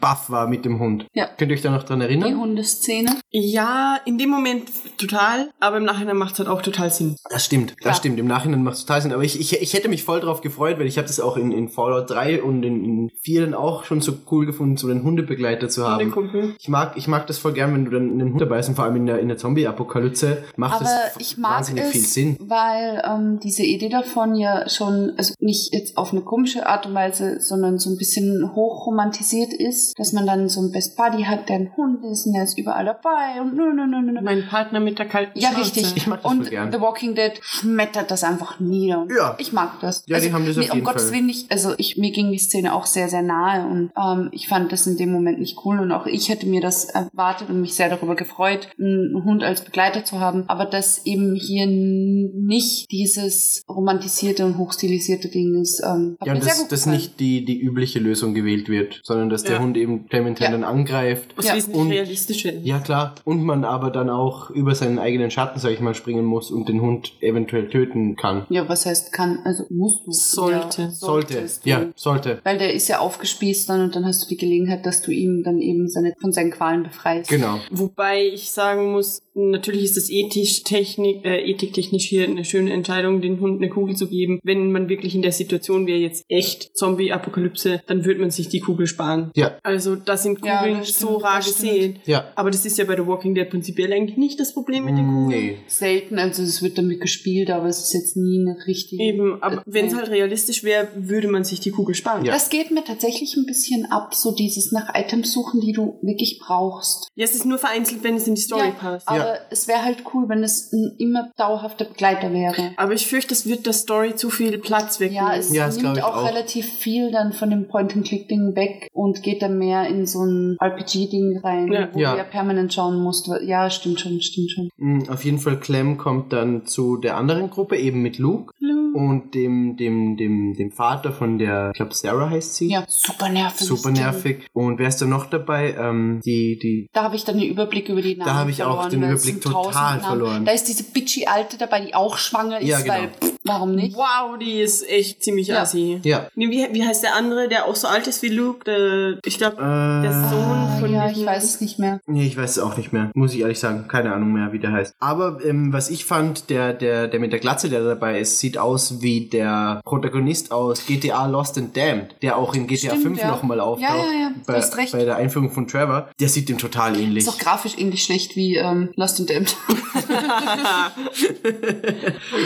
baff 0.00 0.30
war 0.30 0.46
mit 0.48 0.64
dem 0.64 0.78
Hund. 0.80 1.06
Ja. 1.14 1.26
Könnt 1.36 1.50
ihr 1.50 1.54
euch 1.56 1.62
da 1.62 1.70
noch 1.70 1.82
dran 1.84 2.00
Die 2.00 2.06
erinnern? 2.06 2.38
Hundeszene. 2.38 3.16
Ja, 3.30 3.98
in 4.04 4.18
dem 4.18 4.30
Moment 4.30 4.61
total, 4.96 5.50
aber 5.60 5.78
im 5.78 5.84
Nachhinein 5.84 6.16
macht 6.16 6.34
es 6.34 6.38
halt 6.38 6.48
auch 6.48 6.62
total 6.62 6.90
Sinn. 6.90 7.16
Das 7.30 7.44
stimmt, 7.44 7.74
das 7.82 7.96
stimmt. 7.96 8.18
Im 8.18 8.26
Nachhinein 8.26 8.62
macht 8.62 8.76
es 8.76 8.84
total 8.84 9.02
Sinn. 9.02 9.12
Aber 9.12 9.24
ich, 9.24 9.38
ich, 9.38 9.60
ich 9.60 9.74
hätte 9.74 9.88
mich 9.88 10.04
voll 10.04 10.20
drauf 10.20 10.40
gefreut, 10.40 10.78
weil 10.78 10.86
ich 10.86 10.98
habe 10.98 11.06
das 11.06 11.20
auch 11.20 11.36
in, 11.36 11.52
in 11.52 11.68
Fallout 11.68 12.10
3 12.10 12.42
und 12.42 12.62
in, 12.62 12.84
in 12.84 13.10
4 13.22 13.42
dann 13.42 13.54
auch 13.54 13.84
schon 13.84 14.00
so 14.00 14.12
cool 14.30 14.46
gefunden, 14.46 14.76
so 14.76 14.88
einen 14.88 15.02
Hundebegleiter 15.02 15.68
zu 15.68 15.86
haben. 15.86 16.12
Ich 16.58 16.68
mag, 16.68 16.96
ich 16.96 17.08
mag 17.08 17.26
das 17.26 17.38
voll 17.38 17.52
gern, 17.52 17.74
wenn 17.74 17.84
du 17.84 17.90
dann 17.90 18.10
einen 18.10 18.32
Hund 18.32 18.40
dabei 18.40 18.58
hast 18.58 18.68
und 18.68 18.74
vor 18.74 18.84
allem 18.84 18.96
in 18.96 19.06
der, 19.06 19.18
in 19.18 19.28
der 19.28 19.36
Zombie-Apokalypse 19.38 20.44
macht 20.56 20.76
Aber 20.76 20.84
das 20.84 21.16
ich 21.18 21.38
mag 21.38 21.58
wahnsinnig 21.58 21.84
es, 21.84 21.90
viel 21.90 22.00
Sinn. 22.00 22.36
weil 22.40 23.02
ähm, 23.04 23.40
diese 23.42 23.62
Idee 23.62 23.88
davon 23.88 24.34
ja 24.34 24.68
schon, 24.68 25.12
also 25.16 25.34
nicht 25.40 25.72
jetzt 25.74 25.96
auf 25.96 26.12
eine 26.12 26.22
komische 26.22 26.66
Art 26.66 26.86
und 26.86 26.94
Weise, 26.94 27.40
sondern 27.40 27.78
so 27.78 27.90
ein 27.90 27.96
bisschen 27.96 28.54
hochromantisiert 28.54 29.52
ist, 29.52 29.98
dass 29.98 30.12
man 30.12 30.26
dann 30.26 30.48
so 30.48 30.60
einen 30.60 30.72
Best 30.72 30.96
Buddy 30.96 31.24
hat, 31.24 31.48
der 31.48 31.56
ein 31.56 31.76
Hund 31.76 32.04
ist 32.04 32.26
und 32.26 32.34
der 32.34 32.44
ist 32.44 32.58
überall 32.58 32.84
dabei 32.84 33.40
und 33.40 33.54
nö, 33.54 33.72
nö, 33.72 33.86
nö, 33.86 34.02
nö. 34.02 34.12
nö. 34.12 34.20
Mein 34.22 34.51
Partner 34.52 34.80
mit 34.80 34.98
der 34.98 35.06
kalten 35.06 35.38
Ja, 35.38 35.48
Schnauze. 35.48 35.62
richtig. 35.76 35.96
Ich 35.96 36.06
mag 36.06 36.22
das 36.22 36.30
und 36.30 36.40
voll 36.42 36.50
gern. 36.50 36.70
The 36.72 36.80
Walking 36.80 37.14
Dead 37.14 37.32
schmettert 37.40 38.10
das 38.10 38.22
einfach 38.22 38.60
nieder. 38.60 39.00
Und 39.02 39.10
Ja. 39.16 39.34
Ich 39.38 39.52
mag 39.52 39.80
das. 39.80 40.02
Ja, 40.06 40.20
die 40.20 40.32
haben 40.32 40.44
das 40.46 40.58
auf 40.58 40.64
nee, 40.64 40.70
um 40.70 40.74
jeden 40.76 40.84
Gottes 40.86 41.04
Fall. 41.04 41.12
Willen 41.14 41.26
nicht. 41.26 41.50
Also 41.50 41.72
ich, 41.78 41.96
mir 41.96 42.10
ging 42.12 42.30
die 42.30 42.38
Szene 42.38 42.74
auch 42.74 42.84
sehr, 42.86 43.08
sehr 43.08 43.22
nahe 43.22 43.66
und 43.66 43.90
ähm, 43.96 44.28
ich 44.32 44.48
fand 44.48 44.70
das 44.72 44.86
in 44.86 44.96
dem 44.98 45.10
Moment 45.10 45.38
nicht 45.40 45.56
cool 45.64 45.80
und 45.80 45.90
auch 45.90 46.06
ich 46.06 46.28
hätte 46.28 46.46
mir 46.46 46.60
das 46.60 46.84
erwartet 46.84 47.48
und 47.48 47.60
mich 47.62 47.74
sehr 47.74 47.88
darüber 47.88 48.14
gefreut, 48.14 48.68
einen 48.78 49.22
Hund 49.24 49.42
als 49.42 49.62
Begleiter 49.64 50.04
zu 50.04 50.20
haben, 50.20 50.44
aber 50.48 50.66
dass 50.66 51.06
eben 51.06 51.34
hier 51.34 51.66
nicht 51.66 52.90
dieses 52.90 53.62
romantisierte 53.68 54.44
und 54.44 54.58
hochstilisierte 54.58 55.28
Ding 55.28 55.60
ist. 55.60 55.82
Ähm, 55.84 56.16
hat 56.20 56.26
Ja, 56.26 56.32
mir 56.34 56.38
und 56.38 56.44
sehr 56.44 56.52
dass, 56.52 56.62
gut 56.62 56.72
dass 56.72 56.80
gefallen. 56.80 56.96
nicht 56.96 57.20
die, 57.20 57.44
die 57.44 57.60
übliche 57.60 57.98
Lösung 57.98 58.34
gewählt 58.34 58.68
wird, 58.68 59.00
sondern 59.02 59.30
dass 59.30 59.42
der 59.44 59.56
Ja. 59.56 59.62
Hund 59.62 59.76
eben 59.76 60.06
Clementine 60.08 60.46
Ja. 60.48 60.52
dann 60.52 60.64
angreift. 60.64 61.34
Was 61.36 61.46
Ja. 61.46 61.54
wesentlich 61.56 61.80
Und- 61.82 61.90
realistischer. 61.90 62.52
Ja, 62.62 62.78
klar. 62.80 63.14
Und 63.24 63.42
man 63.42 63.64
aber 63.64 63.90
dann 63.90 64.10
auch 64.10 64.41
über 64.50 64.74
seinen 64.74 64.98
eigenen 64.98 65.30
Schatten, 65.30 65.58
sag 65.58 65.70
ich 65.72 65.80
mal, 65.80 65.94
springen 65.94 66.24
muss 66.24 66.50
und 66.50 66.68
den 66.68 66.80
Hund 66.80 67.12
eventuell 67.20 67.68
töten 67.68 68.16
kann. 68.16 68.46
Ja, 68.48 68.68
was 68.68 68.86
heißt 68.86 69.12
kann, 69.12 69.40
also 69.44 69.64
musst 69.70 70.06
du. 70.06 70.12
Sollte. 70.12 70.82
Ja, 70.82 70.90
Sollte. 70.90 71.32
solltest 71.34 71.64
du. 71.64 71.70
Ja, 71.70 71.86
sollte. 71.96 72.40
Weil 72.44 72.58
der 72.58 72.72
ist 72.72 72.88
ja 72.88 72.98
aufgespießt 72.98 73.68
dann 73.68 73.82
und 73.82 73.96
dann 73.96 74.04
hast 74.04 74.24
du 74.24 74.28
die 74.28 74.36
Gelegenheit, 74.36 74.86
dass 74.86 75.02
du 75.02 75.10
ihm 75.10 75.42
dann 75.42 75.60
eben 75.60 75.88
seine, 75.88 76.14
von 76.20 76.32
seinen 76.32 76.50
Qualen 76.50 76.82
befreist. 76.84 77.30
Genau. 77.30 77.58
Wobei 77.70 78.26
ich 78.26 78.50
sagen 78.50 78.92
muss, 78.92 79.22
natürlich 79.34 79.84
ist 79.84 79.96
es 79.96 80.10
ethisch, 80.10 80.62
technik, 80.62 81.24
äh, 81.24 81.40
ethiktechnisch 81.50 82.06
hier 82.06 82.24
eine 82.24 82.44
schöne 82.44 82.72
Entscheidung, 82.72 83.20
den 83.20 83.40
Hund 83.40 83.60
eine 83.60 83.70
Kugel 83.70 83.96
zu 83.96 84.08
geben. 84.08 84.40
Wenn 84.42 84.72
man 84.72 84.88
wirklich 84.88 85.14
in 85.14 85.22
der 85.22 85.32
Situation 85.32 85.86
wäre, 85.86 85.98
jetzt 85.98 86.24
echt 86.28 86.76
Zombie-Apokalypse, 86.76 87.82
dann 87.86 88.04
würde 88.04 88.20
man 88.20 88.30
sich 88.30 88.48
die 88.48 88.60
Kugel 88.60 88.86
sparen. 88.86 89.30
Ja. 89.34 89.58
Also 89.62 89.96
da 89.96 90.16
sind 90.16 90.44
Ja, 90.44 90.58
Kugeln 90.58 90.78
das 90.78 90.90
stimmt, 90.90 91.10
so 91.10 91.16
rar 91.16 91.40
gesehen. 91.40 91.98
Ja. 92.04 92.32
Aber 92.34 92.50
das 92.50 92.64
ist 92.64 92.78
ja 92.78 92.84
bei 92.84 92.96
The 92.96 93.06
Walking 93.06 93.34
Dead 93.34 93.48
prinzipiell 93.48 93.92
eigentlich 93.92 94.18
nicht 94.18 94.38
das 94.40 94.52
Problem 94.52 94.84
mit 94.84 94.96
den 94.96 95.06
Kugeln. 95.06 95.28
Nee. 95.28 95.58
Selten, 95.66 96.18
also 96.18 96.42
es 96.42 96.62
wird 96.62 96.78
damit 96.78 97.00
gespielt, 97.00 97.50
aber 97.50 97.66
es 97.66 97.80
ist 97.82 97.94
jetzt 97.94 98.16
nie 98.16 98.40
eine 98.40 98.56
richtige. 98.66 99.02
Eben, 99.02 99.42
aber 99.42 99.58
äh, 99.58 99.62
wenn 99.66 99.86
es 99.86 99.94
halt 99.94 100.10
realistisch 100.10 100.64
wäre, 100.64 100.88
würde 100.94 101.28
man 101.28 101.44
sich 101.44 101.60
die 101.60 101.70
Kugel 101.70 101.94
sparen. 101.94 102.24
Ja. 102.24 102.32
Das 102.32 102.50
geht 102.50 102.70
mir 102.70 102.84
tatsächlich 102.84 103.36
ein 103.36 103.46
bisschen 103.46 103.86
ab, 103.86 104.14
so 104.14 104.32
dieses 104.32 104.72
nach 104.72 104.94
Items 104.94 105.32
suchen, 105.32 105.60
die 105.60 105.72
du 105.72 105.98
wirklich 106.02 106.40
brauchst. 106.44 107.08
Ja, 107.14 107.24
es 107.24 107.34
ist 107.34 107.46
nur 107.46 107.58
vereinzelt, 107.58 108.02
wenn 108.02 108.16
es 108.16 108.26
in 108.26 108.34
die 108.34 108.40
Story 108.40 108.68
ja, 108.68 108.70
passt. 108.70 109.08
aber 109.08 109.21
es 109.50 109.68
wäre 109.68 109.82
halt 109.84 110.04
cool, 110.14 110.28
wenn 110.28 110.42
es 110.42 110.72
ein 110.72 110.96
immer 110.98 111.30
dauerhafter 111.36 111.84
Begleiter 111.84 112.32
wäre. 112.32 112.72
Aber 112.76 112.92
ich 112.92 113.06
fürchte, 113.06 113.34
es 113.34 113.46
wird 113.46 113.66
der 113.66 113.72
Story 113.72 114.14
zu 114.14 114.30
viel 114.30 114.58
Platz 114.58 115.00
wegnehmen. 115.00 115.26
Ja, 115.28 115.36
es 115.36 115.52
Ja, 115.52 115.68
nimmt 115.68 116.02
auch, 116.02 116.16
auch. 116.16 116.28
relativ 116.28 116.66
viel 116.66 117.10
dann 117.10 117.32
von 117.32 117.50
dem 117.50 117.68
Point-and-Click-Ding 117.68 118.54
weg 118.56 118.88
und 118.92 119.22
geht 119.22 119.42
dann 119.42 119.58
mehr 119.58 119.86
in 119.88 120.06
so 120.06 120.24
ein 120.24 120.56
RPG-Ding 120.60 121.38
rein, 121.42 121.72
Ja. 121.72 121.88
wo 121.92 121.98
Ja. 121.98 122.12
du 122.12 122.18
ja 122.18 122.24
permanent 122.24 122.72
schauen 122.72 123.00
musst. 123.02 123.30
Ja, 123.44 123.70
stimmt 123.70 124.00
schon, 124.00 124.20
stimmt 124.20 124.50
schon. 124.50 124.68
Mm, 124.76 125.08
Auf 125.08 125.24
jeden 125.24 125.38
Fall, 125.38 125.58
Clem 125.58 125.96
kommt 125.98 126.32
dann 126.32 126.66
zu 126.66 126.96
der 126.96 127.16
anderen 127.16 127.50
Gruppe, 127.50 127.76
eben 127.76 128.02
mit 128.02 128.18
Luke 128.18 128.52
und 128.94 129.34
dem, 129.34 129.76
dem, 129.76 130.16
dem, 130.16 130.54
dem 130.54 130.70
Vater 130.70 131.12
von 131.12 131.38
der, 131.38 131.70
ich 131.72 131.76
glaube 131.76 131.94
Sarah 131.94 132.30
heißt 132.30 132.56
sie. 132.56 132.70
Ja, 132.70 132.84
super 132.88 133.28
nervig. 133.28 133.66
Super 133.66 133.90
nervig. 133.90 134.46
Und 134.52 134.78
wer 134.78 134.88
ist 134.88 135.00
da 135.00 135.06
noch 135.06 135.26
dabei? 135.26 135.74
Ähm, 135.78 136.20
die, 136.24 136.58
die, 136.62 136.88
Da 136.92 137.04
habe 137.04 137.16
ich 137.16 137.24
dann 137.24 137.38
den 137.38 137.48
Überblick 137.48 137.88
über 137.88 138.02
die 138.02 138.16
Namen 138.16 138.28
Da 138.28 138.34
habe 138.34 138.50
ich 138.50 138.62
auch 138.62 138.88
den 138.88 139.02
Überblick 139.12 139.40
total 139.40 140.00
verloren. 140.00 140.44
Da 140.44 140.52
ist 140.52 140.64
diese 140.68 140.84
bitchy 140.84 141.26
Alte 141.26 141.56
dabei, 141.58 141.80
die 141.80 141.94
auch 141.94 142.16
schwanger 142.18 142.60
ist, 142.60 142.68
Ja, 142.68 142.80
genau. 142.80 142.94
weil, 142.94 143.08
pff, 143.08 143.32
warum 143.44 143.74
nicht? 143.74 143.96
Wow, 143.96 144.38
die 144.40 144.60
ist 144.60 144.88
echt 144.88 145.22
ziemlich 145.22 145.48
Ja. 145.48 145.62
assi. 145.62 146.00
ja. 146.04 146.28
Nee, 146.34 146.48
wie, 146.50 146.68
wie 146.72 146.84
heißt 146.86 147.02
der 147.02 147.14
andere, 147.16 147.48
der 147.48 147.66
auch 147.66 147.76
so 147.76 147.88
alt 147.88 148.06
ist 148.06 148.22
wie 148.22 148.28
Luke? 148.28 148.64
Der, 148.64 149.18
ich 149.24 149.38
glaube, 149.38 149.56
Äh, 149.56 150.02
der 150.02 150.12
Sohn 150.30 150.42
Ah, 150.52 150.76
von 150.80 150.92
ja, 150.92 151.10
ich 151.10 151.24
weiß 151.24 151.44
es 151.44 151.60
nicht 151.60 151.78
mehr. 151.78 152.00
Nee, 152.06 152.26
ich 152.26 152.36
weiß 152.36 152.52
es 152.52 152.58
auch 152.58 152.76
nicht 152.76 152.92
mehr. 152.92 153.10
Muss 153.14 153.34
ich 153.34 153.40
ehrlich 153.40 153.58
sagen. 153.58 153.86
Keine 153.88 154.12
Ahnung 154.14 154.32
mehr, 154.32 154.52
wie 154.52 154.58
der 154.58 154.72
heißt. 154.72 154.94
Aber 155.00 155.38
ähm, 155.44 155.72
was 155.72 155.90
ich 155.90 156.04
fand, 156.04 156.50
der, 156.50 156.72
der, 156.72 157.08
der 157.08 157.20
mit 157.20 157.32
der 157.32 157.40
Glatze, 157.40 157.68
der 157.68 157.84
dabei 157.84 158.18
ist, 158.20 158.38
sieht 158.38 158.58
aus 158.58 159.00
wie 159.02 159.26
der 159.28 159.80
Protagonist 159.84 160.52
aus 160.52 160.86
GTA 160.86 161.26
Lost 161.26 161.58
and 161.58 161.76
Damned, 161.76 162.14
der 162.22 162.36
auch 162.36 162.54
in 162.54 162.66
GTA 162.66 162.90
Stimmt, 162.90 163.02
5 163.02 163.20
ja. 163.20 163.28
nochmal 163.28 163.60
auftaucht. 163.60 163.90
Ja, 163.90 163.96
ja, 163.96 164.12
ja, 164.20 164.28
du 164.34 164.40
Bei, 164.46 164.54
hast 164.58 164.76
recht. 164.76 164.92
bei 164.92 165.04
der 165.04 165.16
Einführung 165.16 165.50
von 165.50 165.66
Trevor. 165.66 166.08
Der 166.20 166.28
sieht 166.28 166.48
dem 166.48 166.58
total 166.58 166.98
ähnlich. 166.98 167.24
Ist 167.26 167.28
auch 167.30 167.38
grafisch 167.38 167.76
ähnlich 167.78 168.02
schlecht 168.04 168.36
wie 168.36 168.56
ähm, 168.56 168.90
Lost 169.02 169.18
and 169.18 169.28
Damned. 169.28 169.48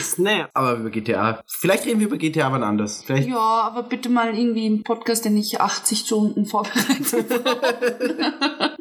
Snap. 0.01 0.49
Aber 0.55 0.79
über 0.79 0.89
GTA. 0.89 1.43
Vielleicht 1.47 1.85
reden 1.85 2.01
wir 2.01 2.07
über 2.07 2.17
GTA 2.17 2.51
wann 2.51 2.63
anders. 2.63 3.03
Vielleicht. 3.05 3.29
ja, 3.29 3.37
aber 3.37 3.83
bitte 3.83 4.09
mal 4.09 4.35
irgendwie 4.35 4.65
einen 4.65 4.83
Podcast, 4.83 5.27
der 5.27 5.33
nicht 5.33 5.61
80 5.61 5.99
Stunden 5.99 6.47
vorbereitet. 6.47 7.27